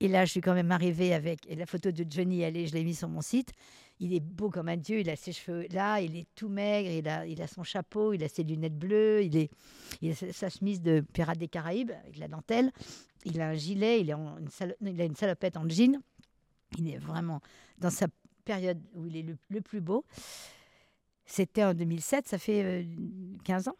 Et 0.00 0.08
là, 0.08 0.24
je 0.24 0.30
suis 0.30 0.40
quand 0.40 0.54
même 0.54 0.72
arrivée 0.72 1.12
avec 1.12 1.46
et 1.46 1.54
la 1.54 1.66
photo 1.66 1.90
de 1.92 2.06
Johnny, 2.08 2.42
est, 2.42 2.66
je 2.66 2.72
l'ai 2.72 2.84
mis 2.84 2.94
sur 2.94 3.08
mon 3.08 3.20
site. 3.20 3.52
Il 3.98 4.14
est 4.14 4.20
beau 4.20 4.48
comme 4.48 4.68
un 4.68 4.78
dieu, 4.78 5.00
il 5.00 5.10
a 5.10 5.16
ses 5.16 5.32
cheveux 5.32 5.66
là, 5.72 6.00
il 6.00 6.16
est 6.16 6.26
tout 6.34 6.48
maigre, 6.48 6.88
il 6.88 7.06
a, 7.06 7.26
il 7.26 7.42
a 7.42 7.46
son 7.46 7.62
chapeau, 7.62 8.14
il 8.14 8.24
a 8.24 8.28
ses 8.28 8.42
lunettes 8.42 8.78
bleues, 8.78 9.22
il, 9.22 9.36
est, 9.36 9.50
il 10.00 10.12
a 10.12 10.14
sa- 10.14 10.48
chemise 10.48 10.80
de 10.80 11.04
pirate 11.12 11.36
des 11.36 11.48
Caraïbes 11.48 11.90
avec 12.02 12.16
la 12.16 12.26
dentelle, 12.28 12.72
il 13.26 13.42
a 13.42 13.48
un 13.48 13.54
gilet, 13.54 14.00
il, 14.00 14.14
en 14.14 14.38
une 14.38 14.48
il 14.88 15.00
a 15.02 15.04
une 15.04 15.16
salopette 15.16 15.58
en 15.58 15.68
jean. 15.68 16.00
Il 16.78 16.88
est 16.88 16.96
vraiment 16.96 17.40
dans 17.78 17.90
sa 17.90 18.06
période 18.44 18.80
où 18.94 19.06
il 19.06 19.16
est 19.16 19.26
le, 19.50 19.60
plus 19.60 19.82
beau. 19.82 20.06
C'était 21.26 21.64
en 21.64 21.74
2007, 21.74 22.26
ça 22.26 22.38
fait 22.38 22.62
euh, 22.64 22.84
15 23.44 23.68
ans. 23.68 23.76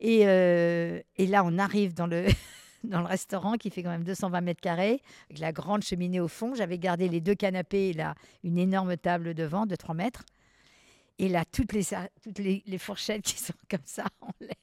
Et, 0.00 0.26
euh, 0.26 1.00
et 1.16 1.26
là, 1.26 1.42
on 1.44 1.58
arrive 1.58 1.92
dans 1.92 2.06
le, 2.06 2.26
dans 2.84 3.00
le 3.00 3.06
restaurant 3.06 3.54
qui 3.54 3.70
fait 3.70 3.82
quand 3.82 3.90
même 3.90 4.04
220 4.04 4.40
mètres 4.40 4.60
carrés, 4.60 5.02
avec 5.28 5.38
la 5.38 5.52
grande 5.52 5.82
cheminée 5.82 6.20
au 6.20 6.28
fond. 6.28 6.54
J'avais 6.54 6.78
gardé 6.78 7.08
les 7.08 7.20
deux 7.20 7.34
canapés 7.34 7.88
et 7.88 7.92
là, 7.92 8.14
une 8.44 8.58
énorme 8.58 8.96
table 8.96 9.34
devant 9.34 9.66
de 9.66 9.76
3 9.76 9.94
mètres. 9.94 10.24
Et 11.18 11.28
là, 11.28 11.44
toutes 11.44 11.72
les, 11.72 11.82
toutes 12.22 12.38
les, 12.38 12.78
fourchettes 12.78 13.22
qui 13.24 13.38
sont 13.38 13.54
comme 13.68 13.80
ça 13.84 14.04
en 14.20 14.30
l'air. 14.40 14.54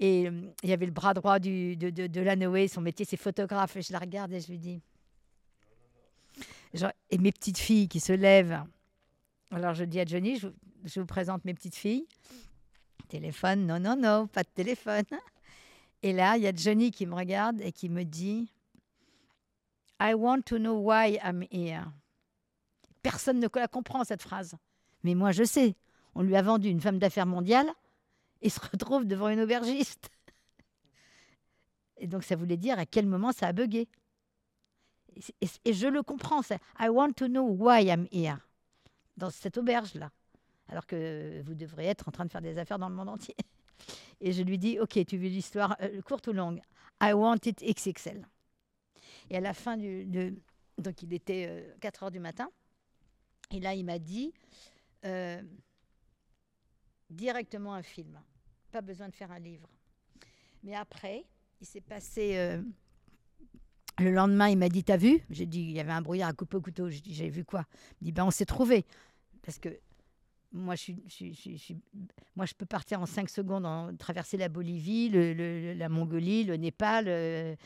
Et 0.00 0.26
euh, 0.26 0.52
il 0.64 0.70
y 0.70 0.72
avait 0.72 0.86
le 0.86 0.92
bras 0.92 1.14
droit 1.14 1.38
de, 1.38 1.74
de, 1.74 2.06
de 2.06 2.20
la 2.20 2.34
Noé, 2.34 2.66
son 2.66 2.80
métier 2.80 3.06
c'est 3.08 3.16
photographe. 3.16 3.76
Et 3.76 3.82
je 3.82 3.92
la 3.92 4.00
regarde 4.00 4.32
et 4.32 4.40
je 4.40 4.48
lui 4.48 4.58
dis. 4.58 4.80
Et 7.10 7.18
mes 7.18 7.30
petites 7.30 7.58
filles 7.58 7.86
qui 7.86 8.00
se 8.00 8.12
lèvent. 8.12 8.62
Alors 9.50 9.74
je 9.74 9.84
dis 9.84 10.00
à 10.00 10.04
Johnny, 10.04 10.38
je, 10.38 10.48
je 10.84 11.00
vous 11.00 11.06
présente 11.06 11.44
mes 11.44 11.54
petites 11.54 11.76
filles. 11.76 12.06
Téléphone, 13.08 13.66
non, 13.66 13.78
non, 13.78 13.94
non, 13.94 14.26
pas 14.26 14.42
de 14.42 14.48
téléphone. 14.48 15.04
Et 16.02 16.12
là, 16.12 16.36
il 16.36 16.42
y 16.42 16.46
a 16.46 16.54
Johnny 16.54 16.90
qui 16.90 17.06
me 17.06 17.14
regarde 17.14 17.60
et 17.60 17.72
qui 17.72 17.88
me 17.88 18.04
dit 18.04 18.52
I 20.00 20.14
want 20.14 20.42
to 20.46 20.58
know 20.58 20.74
why 20.74 21.18
I'm 21.22 21.44
here. 21.50 21.84
Personne 23.02 23.38
ne 23.38 23.48
comprend, 23.48 24.04
cette 24.04 24.22
phrase. 24.22 24.56
Mais 25.04 25.14
moi, 25.14 25.32
je 25.32 25.44
sais. 25.44 25.76
On 26.14 26.22
lui 26.22 26.36
a 26.36 26.42
vendu 26.42 26.68
une 26.68 26.80
femme 26.80 26.98
d'affaires 26.98 27.26
mondiale 27.26 27.68
et 28.40 28.50
se 28.50 28.60
retrouve 28.72 29.06
devant 29.06 29.28
une 29.28 29.40
aubergiste. 29.40 30.10
Et 31.98 32.08
donc, 32.08 32.24
ça 32.24 32.34
voulait 32.34 32.56
dire 32.56 32.78
à 32.78 32.86
quel 32.86 33.06
moment 33.06 33.32
ça 33.32 33.46
a 33.46 33.52
bugué. 33.52 33.88
Et, 35.64 35.72
je 35.72 35.86
le 35.86 36.02
comprends. 36.02 36.40
I 36.80 36.88
want 36.88 37.12
to 37.12 37.26
know 37.26 37.44
why 37.44 37.86
I'm 37.86 38.08
here 38.10 38.38
dans 39.16 39.30
cette 39.30 39.58
auberge-là. 39.58 40.10
Alors 40.68 40.86
que 40.86 41.42
vous 41.44 41.54
devrez 41.54 41.86
être 41.86 42.08
en 42.08 42.12
train 42.12 42.24
de 42.24 42.30
faire 42.30 42.40
des 42.40 42.58
affaires 42.58 42.78
dans 42.78 42.88
le 42.88 42.94
monde 42.94 43.10
entier. 43.10 43.36
Et 44.20 44.32
je 44.32 44.42
lui 44.42 44.58
dis 44.58 44.78
Ok, 44.80 44.98
tu 45.06 45.16
veux 45.16 45.28
l'histoire 45.28 45.76
euh, 45.80 46.00
courte 46.02 46.28
ou 46.28 46.32
longue? 46.32 46.60
I 47.02 47.12
want 47.12 47.38
it 47.44 47.60
XXL. 47.62 48.26
Et 49.30 49.36
à 49.36 49.40
la 49.40 49.54
fin 49.54 49.76
du. 49.76 50.06
donc 50.78 51.02
il 51.02 51.12
était 51.12 51.46
euh, 51.48 51.74
4 51.80 52.04
heures 52.04 52.10
du 52.10 52.20
matin. 52.20 52.48
Et 53.50 53.60
là, 53.60 53.74
il 53.74 53.84
m'a 53.84 53.98
dit 53.98 54.32
euh, 55.04 55.42
directement 57.10 57.74
un 57.74 57.82
film. 57.82 58.18
Pas 58.70 58.80
besoin 58.80 59.08
de 59.08 59.14
faire 59.14 59.30
un 59.30 59.38
livre. 59.38 59.68
Mais 60.62 60.74
après, 60.74 61.24
il 61.60 61.66
s'est 61.66 61.80
passé. 61.80 62.36
euh, 62.36 62.62
le 63.98 64.10
lendemain, 64.10 64.48
il 64.48 64.56
m'a 64.56 64.68
dit 64.68 64.84
T'as 64.84 64.96
vu? 64.96 65.20
J'ai 65.28 65.46
dit 65.46 65.60
Il 65.60 65.72
y 65.72 65.80
avait 65.80 65.92
un 65.92 66.00
brouillard 66.02 66.30
à 66.30 66.32
couper 66.32 66.56
au 66.56 66.62
couteau. 66.62 66.88
J'ai 66.88 67.00
dit 67.00 67.14
J'ai 67.14 67.28
vu 67.28 67.44
quoi? 67.44 67.66
Il 68.00 68.04
dit 68.06 68.12
Ben, 68.12 68.24
on 68.24 68.30
s'est 68.30 68.46
trouvé. 68.46 68.86
Parce 69.42 69.58
que 69.58 69.68
moi, 70.52 70.74
je, 70.74 72.54
peux 72.56 72.66
partir 72.66 73.00
en 73.00 73.06
5 73.06 73.30
secondes, 73.30 73.64
en, 73.64 73.94
traverser 73.96 74.36
la 74.36 74.48
Bolivie, 74.48 75.08
la 75.76 75.88
Mongolie, 75.88 76.44
le 76.44 76.56
Népal. 76.56 77.06
euh, 77.08 77.56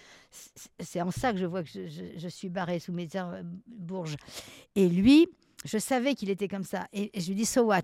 c'est- 0.78 1.01
en 1.01 1.10
ça 1.10 1.33
que 1.33 1.38
je 1.38 1.47
vois 1.47 1.62
que 1.62 1.69
je, 1.69 2.28
suis 2.28 2.49
barrée 2.49 2.78
sous 2.78 2.92
mes 2.92 3.08
airs, 3.15 3.28
euh, 3.28 3.42
bourges. 3.67 4.17
Et 4.74 4.88
lui, 4.88 5.28
je 5.65 5.78
savais 5.78 6.15
qu'il 6.15 6.31
était 6.31 6.49
comme 6.49 6.65
ça. 6.65 6.86
Et, 6.92 7.10
je 7.19 7.28
lui 7.28 7.35
dis 7.35 7.44
So 7.44 7.65
what? 7.65 7.83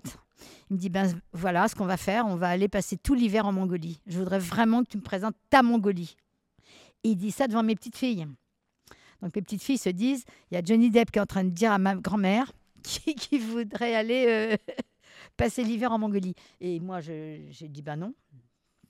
Il 0.69 0.75
me 0.75 0.77
dit 0.77 0.89
Ben 0.89 1.13
voilà 1.33 1.67
ce 1.67 1.75
qu'on 1.75 1.85
va 1.85 1.97
faire. 1.97 2.25
On 2.25 2.35
va 2.35 2.49
aller 2.49 2.67
passer 2.67 2.97
tout 2.97 3.13
l'hiver 3.13 3.45
en 3.45 3.51
Mongolie. 3.51 3.99
Je 4.07 4.19
voudrais 4.19 4.39
vraiment 4.39 4.83
que 4.83 4.89
tu 4.89 4.97
me 4.97 5.03
présentes 5.03 5.35
ta 5.49 5.63
Mongolie. 5.63 6.15
Et 7.03 7.09
il 7.09 7.15
dit 7.17 7.31
ça 7.31 7.47
devant 7.47 7.63
mes 7.63 7.75
petites 7.75 7.97
filles. 7.97 8.27
Donc 9.21 9.35
mes 9.35 9.41
petites 9.41 9.63
filles 9.63 9.77
se 9.77 9.89
disent 9.89 10.23
il 10.51 10.55
y 10.55 10.57
a 10.57 10.63
Johnny 10.63 10.89
Depp 10.89 11.11
qui 11.11 11.19
est 11.19 11.21
en 11.21 11.25
train 11.25 11.43
de 11.43 11.49
dire 11.49 11.71
à 11.71 11.77
ma 11.77 11.95
grand-mère 11.95 12.51
qui 12.83 13.39
voudrait 13.39 13.95
aller 13.95 14.25
euh, 14.27 14.73
passer 15.37 15.63
l'hiver 15.63 15.91
en 15.91 15.99
Mongolie. 15.99 16.35
Et 16.59 16.79
moi, 16.79 16.99
j'ai 17.01 17.67
dit 17.69 17.81
ben 17.81 17.95
non, 17.97 18.13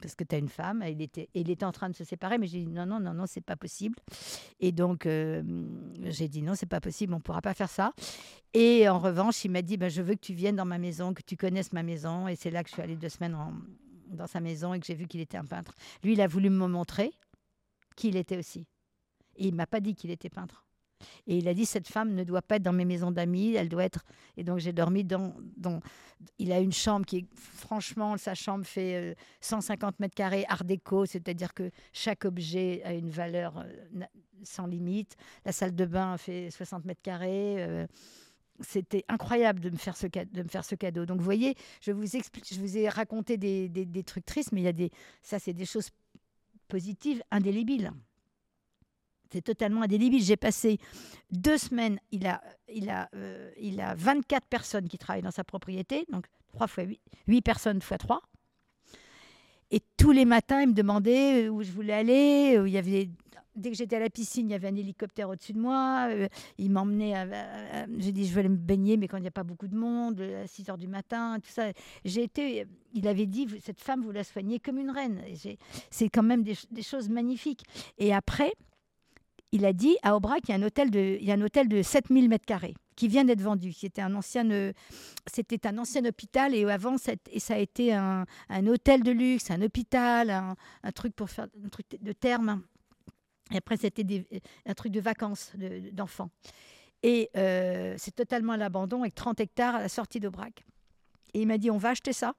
parce 0.01 0.15
que 0.15 0.23
tu 0.23 0.35
as 0.35 0.37
une 0.37 0.49
femme. 0.49 0.83
Il, 0.87 1.01
était, 1.01 1.29
il 1.33 1.49
était 1.49 1.65
en 1.65 1.71
train 1.71 1.89
de 1.89 1.95
se 1.95 2.03
séparer, 2.03 2.37
mais 2.37 2.47
j'ai 2.47 2.59
dit 2.59 2.67
non, 2.67 2.85
non, 2.85 2.99
non, 2.99 3.13
non, 3.13 3.25
c'est 3.25 3.41
pas 3.41 3.55
possible. 3.55 3.97
Et 4.59 4.71
donc, 4.71 5.05
euh, 5.05 5.41
j'ai 6.03 6.27
dit 6.27 6.41
non, 6.41 6.55
c'est 6.55 6.65
pas 6.65 6.81
possible, 6.81 7.13
on 7.13 7.19
pourra 7.21 7.41
pas 7.41 7.53
faire 7.53 7.69
ça. 7.69 7.93
Et 8.53 8.87
en 8.89 8.99
revanche, 8.99 9.43
il 9.45 9.51
m'a 9.51 9.61
dit 9.61 9.77
ben, 9.77 9.89
je 9.89 10.01
veux 10.01 10.15
que 10.15 10.19
tu 10.21 10.33
viennes 10.33 10.55
dans 10.57 10.65
ma 10.65 10.77
maison, 10.77 11.13
que 11.13 11.21
tu 11.25 11.37
connaisses 11.37 11.73
ma 11.73 11.83
maison. 11.83 12.27
Et 12.27 12.35
c'est 12.35 12.51
là 12.51 12.63
que 12.63 12.69
je 12.69 12.73
suis 12.73 12.81
allée 12.81 12.97
deux 12.97 13.09
semaines 13.09 13.35
en- 13.35 13.53
dans 14.07 14.27
sa 14.27 14.39
maison 14.41 14.73
et 14.73 14.79
que 14.79 14.85
j'ai 14.85 14.93
vu 14.95 15.07
qu'il 15.07 15.21
était 15.21 15.37
un 15.37 15.45
peintre. 15.45 15.73
Lui, 16.03 16.13
il 16.13 16.21
a 16.21 16.27
voulu 16.27 16.49
me 16.49 16.67
montrer 16.67 17.11
qui 17.95 18.09
il 18.09 18.15
était 18.15 18.37
aussi. 18.37 18.67
Et 19.37 19.47
il 19.47 19.55
m'a 19.55 19.65
pas 19.65 19.79
dit 19.79 19.95
qu'il 19.95 20.11
était 20.11 20.29
peintre. 20.29 20.65
Et 21.27 21.37
il 21.37 21.47
a 21.47 21.53
dit 21.53 21.65
cette 21.65 21.87
femme 21.87 22.13
ne 22.13 22.23
doit 22.23 22.41
pas 22.41 22.55
être 22.57 22.63
dans 22.63 22.73
mes 22.73 22.85
maisons 22.85 23.11
d'amis, 23.11 23.53
elle 23.55 23.69
doit 23.69 23.83
être. 23.83 24.03
Et 24.37 24.43
donc 24.43 24.59
j'ai 24.59 24.73
dormi 24.73 25.03
dans. 25.03 25.33
Il 26.39 26.51
a 26.51 26.59
une 26.59 26.71
chambre 26.71 27.05
qui 27.05 27.17
est 27.17 27.25
franchement, 27.35 28.17
sa 28.17 28.33
chambre 28.35 28.65
fait 28.65 28.95
euh, 28.95 29.13
150 29.41 29.99
mètres 29.99 30.15
carrés 30.15 30.45
art 30.47 30.63
déco, 30.63 31.05
c'est-à-dire 31.05 31.53
que 31.53 31.69
chaque 31.91 32.23
objet 32.25 32.81
a 32.85 32.93
une 32.93 33.09
valeur 33.09 33.57
euh, 33.57 34.03
sans 34.43 34.65
limite. 34.67 35.15
La 35.45 35.51
salle 35.51 35.75
de 35.75 35.85
bain 35.85 36.17
fait 36.17 36.49
60 36.51 36.85
mètres 36.85 37.01
carrés. 37.01 37.55
euh, 37.59 37.85
c'était 38.59 39.03
incroyable 39.09 39.59
de 39.59 39.71
me 39.71 39.77
faire 39.77 39.97
ce 39.97 40.75
cadeau. 40.75 41.05
Donc 41.05 41.17
vous 41.17 41.23
voyez, 41.25 41.55
je 41.81 41.91
vous 41.91 42.77
ai 42.77 42.87
raconté 42.87 43.35
des, 43.35 43.67
des- 43.67 43.85
des 43.85 44.03
trucs 44.03 44.25
tristes, 44.25 44.51
mais 44.51 44.61
il 44.61 44.65
y 44.65 44.67
a 44.67 44.73
des, 44.73 44.91
ça 45.23 45.39
c'est 45.39 45.53
des 45.53 45.65
choses 45.65 45.89
positives, 46.67 47.21
indélébiles. 47.31 47.91
C'est 49.33 49.41
totalement 49.41 49.81
indélébile. 49.81 50.21
J'ai 50.21 50.37
passé 50.37 50.77
deux 51.31 51.57
semaines. 51.57 51.99
Il 52.11 52.27
a, 52.27 52.39
il, 52.71 52.87
a, 52.91 53.09
euh, 53.15 53.49
il 53.59 53.81
a 53.81 53.95
24 53.95 54.45
personnes 54.45 54.87
qui 54.87 54.99
travaillent 54.99 55.23
dans 55.23 55.31
sa 55.31 55.43
propriété, 55.43 56.05
donc 56.11 56.27
3 56.53 56.67
fois 56.67 56.83
8, 56.83 57.01
8 57.27 57.41
personnes 57.41 57.81
fois 57.81 57.97
3. 57.97 58.21
Et 59.71 59.81
tous 59.97 60.11
les 60.11 60.25
matins, 60.25 60.61
il 60.61 60.67
me 60.67 60.73
demandait 60.73 61.47
euh, 61.47 61.49
où 61.49 61.63
je 61.63 61.71
voulais 61.71 61.93
aller. 61.93 62.59
Où 62.59 62.67
il 62.67 62.73
y 62.73 62.77
avait, 62.77 63.09
dès 63.55 63.71
que 63.71 63.75
j'étais 63.75 63.95
à 63.95 63.99
la 63.99 64.11
piscine, 64.11 64.47
il 64.47 64.51
y 64.51 64.53
avait 64.53 64.67
un 64.67 64.75
hélicoptère 64.75 65.29
au-dessus 65.29 65.53
de 65.53 65.59
moi. 65.59 66.09
Euh, 66.11 66.27
il 66.59 66.69
m'emmenait. 66.69 67.27
J'ai 67.97 68.11
dit, 68.11 68.27
je 68.27 68.35
vais 68.35 68.41
aller 68.41 68.49
me 68.49 68.55
baigner, 68.55 68.97
mais 68.97 69.07
quand 69.07 69.17
il 69.17 69.21
n'y 69.21 69.27
a 69.27 69.31
pas 69.31 69.41
beaucoup 69.41 69.67
de 69.67 69.75
monde, 69.75 70.21
à 70.21 70.45
6 70.45 70.69
heures 70.69 70.77
du 70.77 70.87
matin, 70.87 71.39
tout 71.41 71.49
ça. 71.49 71.71
J'ai 72.05 72.21
été. 72.21 72.67
Il 72.93 73.07
avait 73.07 73.25
dit, 73.25 73.47
cette 73.63 73.81
femme, 73.81 74.03
vous 74.03 74.11
la 74.11 74.23
soignez 74.23 74.59
comme 74.59 74.77
une 74.77 74.91
reine. 74.91 75.23
C'est 75.89 76.09
quand 76.09 76.21
même 76.21 76.43
des 76.43 76.83
choses 76.83 77.09
magnifiques. 77.09 77.63
Et 77.97 78.13
après, 78.13 78.53
il 79.53 79.65
a 79.65 79.71
dit 79.71 79.95
à 80.01 80.15
Aubrac, 80.15 80.41
il 80.45 80.49
y 80.49 80.51
a 80.51 80.55
un 80.55 80.63
hôtel 80.63 80.89
de, 80.89 81.19
y 81.21 81.31
a 81.31 81.35
un 81.35 81.41
hôtel 81.41 81.69
de 81.69 81.83
7000 81.83 82.27
mètres 82.27 82.45
carrés 82.45 82.73
qui 82.95 83.07
vient 83.07 83.23
d'être 83.23 83.41
vendu. 83.41 83.71
C'était 83.71 84.01
un 84.01 84.15
ancien, 84.15 84.49
euh, 84.49 84.73
c'était 85.31 85.67
un 85.67 85.77
ancien 85.77 86.03
hôpital 86.05 86.55
et 86.55 86.65
avant 86.65 86.97
ça, 86.97 87.11
ça 87.37 87.53
a 87.53 87.57
été 87.59 87.93
un, 87.93 88.25
un 88.49 88.67
hôtel 88.67 89.03
de 89.03 89.11
luxe, 89.11 89.51
un 89.51 89.61
hôpital, 89.61 90.31
un, 90.31 90.91
truc 90.91 91.15
pour 91.15 91.29
faire 91.29 91.47
un 91.63 91.69
truc 91.69 91.85
de 92.01 92.11
terme. 92.13 92.63
Et 93.51 93.57
après 93.57 93.77
c'était 93.77 94.25
un 94.65 94.73
truc 94.73 94.91
de 94.91 94.99
vacances 94.99 95.51
de- 95.55 95.91
d'enfants. 95.91 96.31
Et 97.03 97.29
euh, 97.37 97.93
c'est 97.99 98.15
totalement 98.15 98.53
à 98.53 98.57
l'abandon 98.57 99.01
avec 99.01 99.13
30 99.13 99.39
hectares 99.39 99.75
à 99.75 99.81
la 99.81 99.89
sortie 99.89 100.19
d'Aubrac. 100.19 100.65
Et 101.35 101.41
il 101.41 101.47
m'a 101.47 101.59
dit 101.59 101.69
on 101.69 101.77
va 101.77 101.89
acheter 101.89 102.13
ça. 102.13 102.33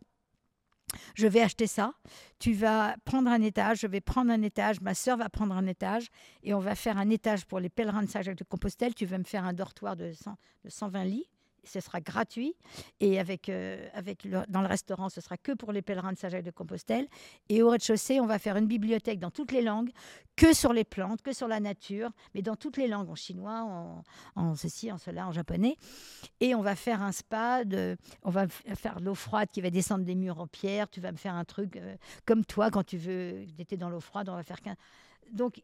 Je 1.14 1.26
vais 1.26 1.40
acheter 1.40 1.66
ça. 1.66 1.92
Tu 2.38 2.52
vas 2.52 2.96
prendre 3.04 3.30
un 3.30 3.42
étage. 3.42 3.80
Je 3.80 3.86
vais 3.86 4.00
prendre 4.00 4.30
un 4.30 4.42
étage. 4.42 4.80
Ma 4.80 4.94
sœur 4.94 5.16
va 5.16 5.28
prendre 5.28 5.54
un 5.54 5.66
étage. 5.66 6.08
Et 6.42 6.54
on 6.54 6.60
va 6.60 6.74
faire 6.74 6.98
un 6.98 7.10
étage 7.10 7.44
pour 7.46 7.60
les 7.60 7.68
pèlerins 7.68 8.02
de 8.02 8.08
Saint-Jacques-de-Compostelle. 8.08 8.94
Tu 8.94 9.06
vas 9.06 9.18
me 9.18 9.24
faire 9.24 9.44
un 9.44 9.52
dortoir 9.52 9.96
de, 9.96 10.12
100 10.12 10.36
de 10.64 10.70
120 10.70 11.04
lits. 11.04 11.28
Ce 11.64 11.80
sera 11.80 12.00
gratuit. 12.00 12.54
Et 13.00 13.18
avec, 13.18 13.48
euh, 13.48 13.88
avec 13.94 14.28
dans 14.48 14.60
le 14.60 14.68
restaurant, 14.68 15.08
ce 15.08 15.20
sera 15.20 15.36
que 15.36 15.52
pour 15.52 15.72
les 15.72 15.82
pèlerins 15.82 16.12
de 16.12 16.18
Saint-Jacques-de-Compostelle. 16.18 17.08
Et 17.48 17.62
au 17.62 17.70
rez-de-chaussée, 17.70 18.20
on 18.20 18.26
va 18.26 18.38
faire 18.38 18.56
une 18.56 18.66
bibliothèque 18.66 19.18
dans 19.18 19.30
toutes 19.30 19.52
les 19.52 19.62
langues, 19.62 19.90
que 20.36 20.52
sur 20.52 20.72
les 20.72 20.84
plantes, 20.84 21.22
que 21.22 21.32
sur 21.32 21.48
la 21.48 21.60
nature, 21.60 22.10
mais 22.34 22.42
dans 22.42 22.56
toutes 22.56 22.76
les 22.76 22.88
langues, 22.88 23.08
en 23.08 23.14
chinois, 23.14 23.62
en, 23.62 24.02
en 24.34 24.54
ceci, 24.54 24.90
en 24.90 24.98
cela, 24.98 25.28
en 25.28 25.32
japonais. 25.32 25.76
Et 26.40 26.54
on 26.54 26.62
va 26.62 26.74
faire 26.74 27.02
un 27.02 27.12
spa, 27.12 27.64
de, 27.64 27.96
on 28.22 28.30
va 28.30 28.48
faire 28.48 29.00
l'eau 29.00 29.14
froide 29.14 29.48
qui 29.52 29.60
va 29.60 29.70
descendre 29.70 30.04
des 30.04 30.14
murs 30.14 30.40
en 30.40 30.46
pierre. 30.46 30.88
Tu 30.90 31.00
vas 31.00 31.12
me 31.12 31.16
faire 31.16 31.34
un 31.34 31.44
truc 31.44 31.76
euh, 31.76 31.96
comme 32.24 32.44
toi 32.44 32.70
quand 32.70 32.84
tu 32.84 32.96
veux, 32.96 33.46
t'étais 33.56 33.76
dans 33.76 33.90
l'eau 33.90 34.00
froide, 34.00 34.28
on 34.28 34.34
va 34.34 34.42
faire 34.42 34.60
qu'un. 34.60 34.76
Donc, 35.30 35.62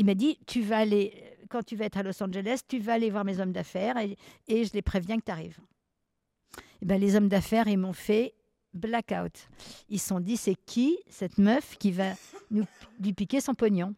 il, 0.00 0.06
m'a 0.06 0.14
dit, 0.14 0.38
tu 0.46 0.62
vas 0.62 0.78
aller, 0.78 1.12
quand 1.50 1.62
tu 1.62 1.76
vas 1.76 1.84
être 1.84 1.98
à 1.98 2.02
Los 2.02 2.22
Angeles, 2.22 2.60
tu 2.66 2.78
vas 2.78 2.94
aller 2.94 3.10
voir 3.10 3.24
mes 3.24 3.38
hommes 3.38 3.52
d'affaires 3.52 3.96
et, 3.98 4.16
je 4.48 4.72
les 4.72 4.82
préviens 4.82 5.18
que 5.18 5.24
tu 5.24 5.30
arrives. 5.30 5.58
Et 6.80 6.86
ben, 6.86 6.98
les 6.98 7.16
hommes 7.16 7.28
d'affaires, 7.28 7.68
ils 7.68 7.78
m'ont 7.78 7.92
fait 7.92 8.34
blackout. 8.72 9.48
Ils 9.88 9.98
se 9.98 10.08
sont 10.08 10.20
dit, 10.20 10.36
c'est 10.36 10.54
qui 10.54 10.98
cette 11.08 11.38
meuf 11.38 11.76
qui 11.78 11.90
va 11.90 12.12
nous, 12.50 12.64
lui 13.00 13.12
piquer 13.12 13.40
son 13.40 13.54
pognon? 13.54 13.94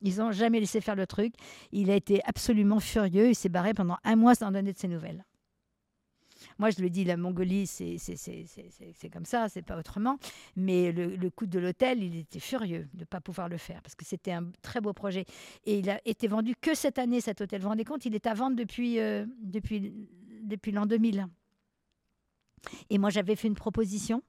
Ils 0.00 0.16
n'ont 0.16 0.32
jamais 0.32 0.60
laissé 0.60 0.80
faire 0.80 0.96
le 0.96 1.06
truc. 1.06 1.34
Il 1.72 1.90
a 1.90 1.96
été 1.96 2.22
absolument 2.24 2.80
furieux. 2.80 3.28
Il 3.28 3.34
s'est 3.34 3.48
barré 3.48 3.74
pendant 3.74 3.96
un 4.04 4.16
mois 4.16 4.34
sans 4.34 4.50
donner 4.50 4.72
de 4.72 4.78
ses 4.78 4.88
nouvelles. 4.88 5.24
Moi, 6.58 6.70
je 6.70 6.82
ai 6.82 6.90
dit, 6.90 7.04
la 7.04 7.16
Mongolie, 7.16 7.66
c'est 7.66 9.10
comme 9.12 9.24
ça, 9.24 9.48
c'est 9.48 9.62
pas 9.62 9.76
autrement. 9.78 10.18
Mais 10.56 10.92
le, 10.92 11.16
le 11.16 11.30
coût 11.30 11.46
de 11.46 11.58
l'hôtel, 11.58 12.02
il 12.02 12.16
était 12.16 12.40
furieux 12.40 12.88
de 12.94 13.00
ne 13.00 13.04
pas 13.04 13.20
pouvoir 13.20 13.48
le 13.48 13.58
faire 13.58 13.82
parce 13.82 13.94
que 13.94 14.04
c'était 14.04 14.32
un 14.32 14.50
très 14.62 14.80
beau 14.80 14.92
projet. 14.92 15.24
Et 15.64 15.78
il 15.78 15.90
a 15.90 16.00
été 16.04 16.28
vendu 16.28 16.54
que 16.60 16.74
cette 16.74 16.98
année, 16.98 17.20
cet 17.20 17.40
hôtel. 17.40 17.60
Vous 17.60 17.68
rendez 17.68 17.84
compte, 17.84 18.06
il 18.06 18.14
est 18.14 18.26
à 18.26 18.34
vendre 18.34 18.56
depuis, 18.56 18.98
euh, 18.98 19.26
depuis, 19.42 19.92
depuis 20.42 20.72
l'an 20.72 20.86
2000. 20.86 21.26
Et 22.90 22.98
moi, 22.98 23.10
j'avais 23.10 23.36
fait 23.36 23.48
une 23.48 23.54
proposition. 23.54 24.22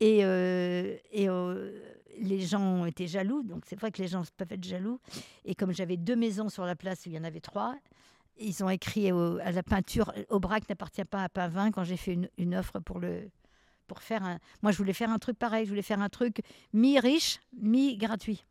Et, 0.00 0.24
euh, 0.24 0.96
et 1.10 1.28
euh, 1.28 1.72
les 2.18 2.40
gens 2.40 2.86
été 2.86 3.06
jaloux. 3.06 3.42
Donc, 3.42 3.64
c'est 3.66 3.78
vrai 3.78 3.90
que 3.90 4.00
les 4.00 4.08
gens 4.08 4.22
peuvent 4.36 4.52
être 4.52 4.64
jaloux. 4.64 5.00
Et 5.44 5.54
comme 5.54 5.72
j'avais 5.72 5.96
deux 5.96 6.16
maisons 6.16 6.48
sur 6.48 6.64
la 6.64 6.76
place 6.76 7.06
il 7.06 7.12
y 7.12 7.18
en 7.18 7.24
avait 7.24 7.40
trois, 7.40 7.74
ils 8.40 8.62
ont 8.64 8.70
écrit 8.70 9.12
au- 9.12 9.38
à 9.38 9.50
la 9.50 9.62
peinture 9.62 10.12
Aubrac 10.30 10.68
n'appartient 10.68 11.04
pas 11.04 11.24
à 11.24 11.28
Pavin 11.28 11.70
quand 11.70 11.84
j'ai 11.84 11.96
fait 11.96 12.18
une, 12.36 12.54
offre 12.54 12.78
pour 12.80 12.98
le 12.98 13.30
pour 13.86 14.02
faire 14.02 14.22
un 14.24 14.38
moi 14.62 14.70
je 14.72 14.78
voulais 14.78 14.92
faire 14.92 15.10
un 15.10 15.18
truc 15.18 15.38
pareil 15.38 15.64
je 15.64 15.70
voulais 15.70 15.82
faire 15.82 16.00
un 16.00 16.08
truc 16.08 16.40
mi 16.72 16.98
riche 17.00 17.40
mi 17.60 17.96
gratuit 17.96 18.44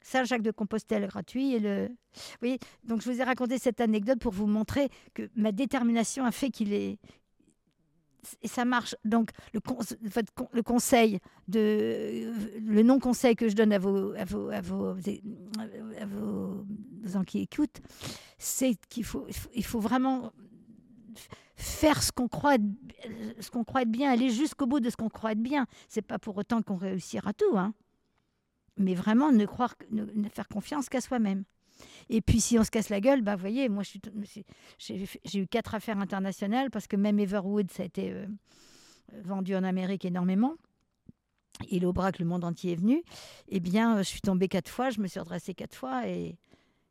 Saint-Jacques 0.00 0.42
de 0.42 0.50
Compostelle 0.50 1.06
gratuit 1.06 1.54
et 1.54 1.60
le 1.60 1.88
donc 2.84 3.00
je 3.02 3.10
vous 3.10 3.20
ai 3.20 3.24
raconté 3.24 3.58
cette 3.58 3.80
anecdote 3.80 4.18
pour 4.20 4.32
vous 4.32 4.46
montrer 4.46 4.88
que 5.14 5.30
ma 5.34 5.50
détermination 5.52 6.24
a 6.24 6.30
fait 6.30 6.50
qu'il 6.50 6.72
est 6.74 6.98
et 8.42 8.48
ça 8.48 8.64
marche. 8.64 8.96
Donc, 9.04 9.30
le, 9.52 9.60
conseil, 10.62 11.20
de, 11.48 12.32
le 12.60 12.82
non-conseil 12.82 13.36
que 13.36 13.48
je 13.48 13.54
donne 13.54 13.72
à 13.72 13.78
vos, 13.78 14.12
à 14.14 14.58
à 14.58 14.60
gens 17.08 17.24
qui 17.24 17.40
écoutent, 17.40 17.80
c'est 18.38 18.76
qu'il 18.88 19.04
faut, 19.04 19.26
il 19.54 19.64
faut, 19.64 19.80
vraiment 19.80 20.32
faire 21.56 22.02
ce 22.02 22.12
qu'on 22.12 22.28
croit, 22.28 22.56
être, 22.56 22.64
ce 23.40 23.50
qu'on 23.50 23.64
croit 23.64 23.82
être 23.82 23.90
bien, 23.90 24.10
aller 24.10 24.30
jusqu'au 24.30 24.66
bout 24.66 24.80
de 24.80 24.90
ce 24.90 24.96
qu'on 24.96 25.08
croit 25.08 25.32
être 25.32 25.42
bien. 25.42 25.66
C'est 25.88 26.02
pas 26.02 26.18
pour 26.18 26.36
autant 26.36 26.62
qu'on 26.62 26.76
réussira 26.76 27.32
tout, 27.32 27.56
hein. 27.56 27.74
mais 28.76 28.94
vraiment 28.94 29.32
ne 29.32 29.46
croire, 29.46 29.74
ne 29.90 30.28
faire 30.28 30.48
confiance 30.48 30.88
qu'à 30.88 31.00
soi-même. 31.00 31.44
Et 32.10 32.20
puis 32.20 32.40
si 32.40 32.58
on 32.58 32.64
se 32.64 32.70
casse 32.70 32.88
la 32.88 33.00
gueule, 33.00 33.22
bah, 33.22 33.36
vous 33.36 33.40
voyez, 33.40 33.68
moi 33.68 33.82
j'ai 34.78 35.38
eu 35.38 35.46
quatre 35.46 35.74
affaires 35.74 35.98
internationales 35.98 36.70
parce 36.70 36.86
que 36.86 36.96
même 36.96 37.18
Everwood, 37.18 37.70
ça 37.70 37.82
a 37.82 37.86
été 37.86 38.12
euh, 38.12 38.26
vendu 39.22 39.54
en 39.54 39.64
Amérique 39.64 40.04
énormément. 40.04 40.54
Et 41.70 41.78
l'Aubrac, 41.78 42.18
le 42.18 42.24
monde 42.24 42.44
entier 42.44 42.72
est 42.72 42.76
venu. 42.76 43.02
Eh 43.48 43.60
bien, 43.60 43.96
euh, 43.96 43.98
je 43.98 44.08
suis 44.08 44.20
tombée 44.20 44.48
quatre 44.48 44.68
fois, 44.68 44.90
je 44.90 45.00
me 45.00 45.06
suis 45.06 45.20
redressée 45.20 45.54
quatre 45.54 45.76
fois 45.76 46.08
et 46.08 46.36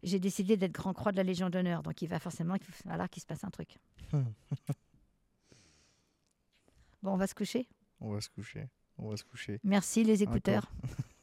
j'ai 0.03 0.19
décidé 0.19 0.57
d'être 0.57 0.71
Grand 0.71 0.93
Croix 0.93 1.11
de 1.11 1.17
la 1.17 1.23
Légion 1.23 1.49
d'honneur. 1.49 1.83
Donc 1.83 2.01
il 2.01 2.07
va 2.07 2.19
forcément 2.19 2.55
falloir 2.85 3.09
qu'il 3.09 3.21
se 3.21 3.27
passe 3.27 3.43
un 3.43 3.49
truc. 3.49 3.77
bon, 4.11 4.23
on 7.03 7.17
va 7.17 7.27
se 7.27 7.35
coucher. 7.35 7.67
On 7.99 8.11
va 8.11 8.21
se 8.21 8.29
coucher. 8.29 8.69
On 8.97 9.09
va 9.09 9.17
se 9.17 9.23
coucher. 9.23 9.59
Merci 9.63 10.03
les 10.03 10.23
écouteurs. 10.23 10.71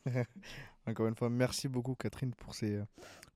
Encore 0.91 1.07
une 1.09 1.15
fois, 1.17 1.31
merci 1.31 1.69
beaucoup 1.69 1.95
Catherine 1.95 2.33
pour 2.35 2.55
ces, 2.55 2.75
euh, 2.77 2.85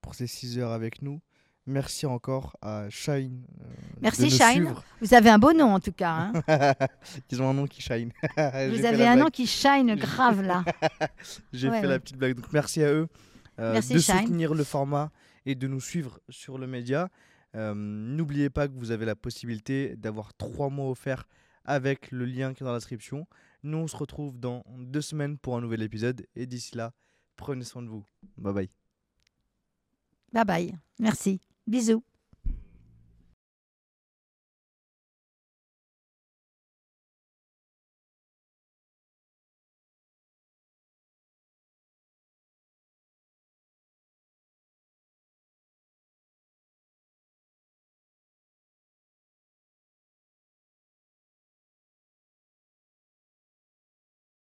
pour 0.01 0.15
ces 0.15 0.27
6 0.27 0.59
heures 0.59 0.73
avec 0.73 1.03
nous. 1.03 1.21
Merci 1.67 2.05
encore 2.05 2.57
à 2.61 2.91
Shine. 2.91 3.43
euh, 3.63 3.65
Merci, 4.03 4.23
de 4.23 4.27
nous 4.27 4.31
Shine. 4.33 4.65
suivre. 4.67 4.85
Vous 5.01 5.15
avez 5.15 5.31
un 5.31 5.39
beau 5.39 5.53
nom 5.55 5.73
en 5.75 5.81
tout 5.81 5.93
cas. 5.93 6.31
hein. 6.47 6.75
Ils 7.31 7.41
ont 7.41 7.49
un 7.49 7.55
nom 7.55 7.67
qui 7.67 7.81
shine. 7.81 8.13
Vous 8.37 8.85
avez 8.85 9.07
un 9.07 9.17
nom 9.17 9.31
qui 9.31 9.47
shine 9.47 9.95
grave 9.99 10.43
là. 10.43 10.63
J'ai 11.55 11.71
Ouais, 11.71 11.81
fait 11.81 11.87
la 11.87 11.99
petite 11.99 12.19
blague. 12.19 12.35
Donc 12.35 12.53
merci 12.53 12.83
à 12.83 12.93
eux 12.93 13.09
euh, 13.61 13.73
Merci, 13.73 13.95
de 13.95 13.99
Shine. 13.99 14.19
soutenir 14.21 14.53
le 14.53 14.63
format 14.65 15.11
et 15.47 15.55
de 15.55 15.67
nous 15.67 15.81
suivre 15.81 16.21
sur 16.29 16.59
le 16.59 16.67
média. 16.67 17.09
Euh, 17.57 17.73
N'oubliez 17.75 18.51
pas 18.51 18.69
que 18.69 18.75
vous 18.75 18.91
avez 18.91 19.07
la 19.07 19.15
possibilité 19.17 19.97
d'avoir 19.97 20.35
trois 20.35 20.69
mois 20.69 20.91
offerts 20.91 21.25
avec 21.65 22.11
le 22.11 22.27
lien 22.27 22.53
qui 22.53 22.63
est 22.63 22.67
dans 22.67 22.73
la 22.73 22.79
description. 22.79 23.27
Nous, 23.63 23.79
on 23.79 23.87
se 23.87 23.97
retrouve 23.97 24.39
dans 24.39 24.65
deux 24.77 25.01
semaines 25.01 25.39
pour 25.39 25.57
un 25.57 25.63
nouvel 25.63 25.81
épisode. 25.81 26.27
Et 26.37 26.45
d'ici 26.45 26.77
là, 26.77 26.93
prenez 27.37 27.65
soin 27.65 27.83
de 27.83 27.89
vous. 27.89 28.05
Bye 28.37 28.53
bye. 28.53 28.71
Bye 30.33 30.45
bye. 30.45 30.75
Merci. 30.99 31.41
Bisous. 31.67 32.03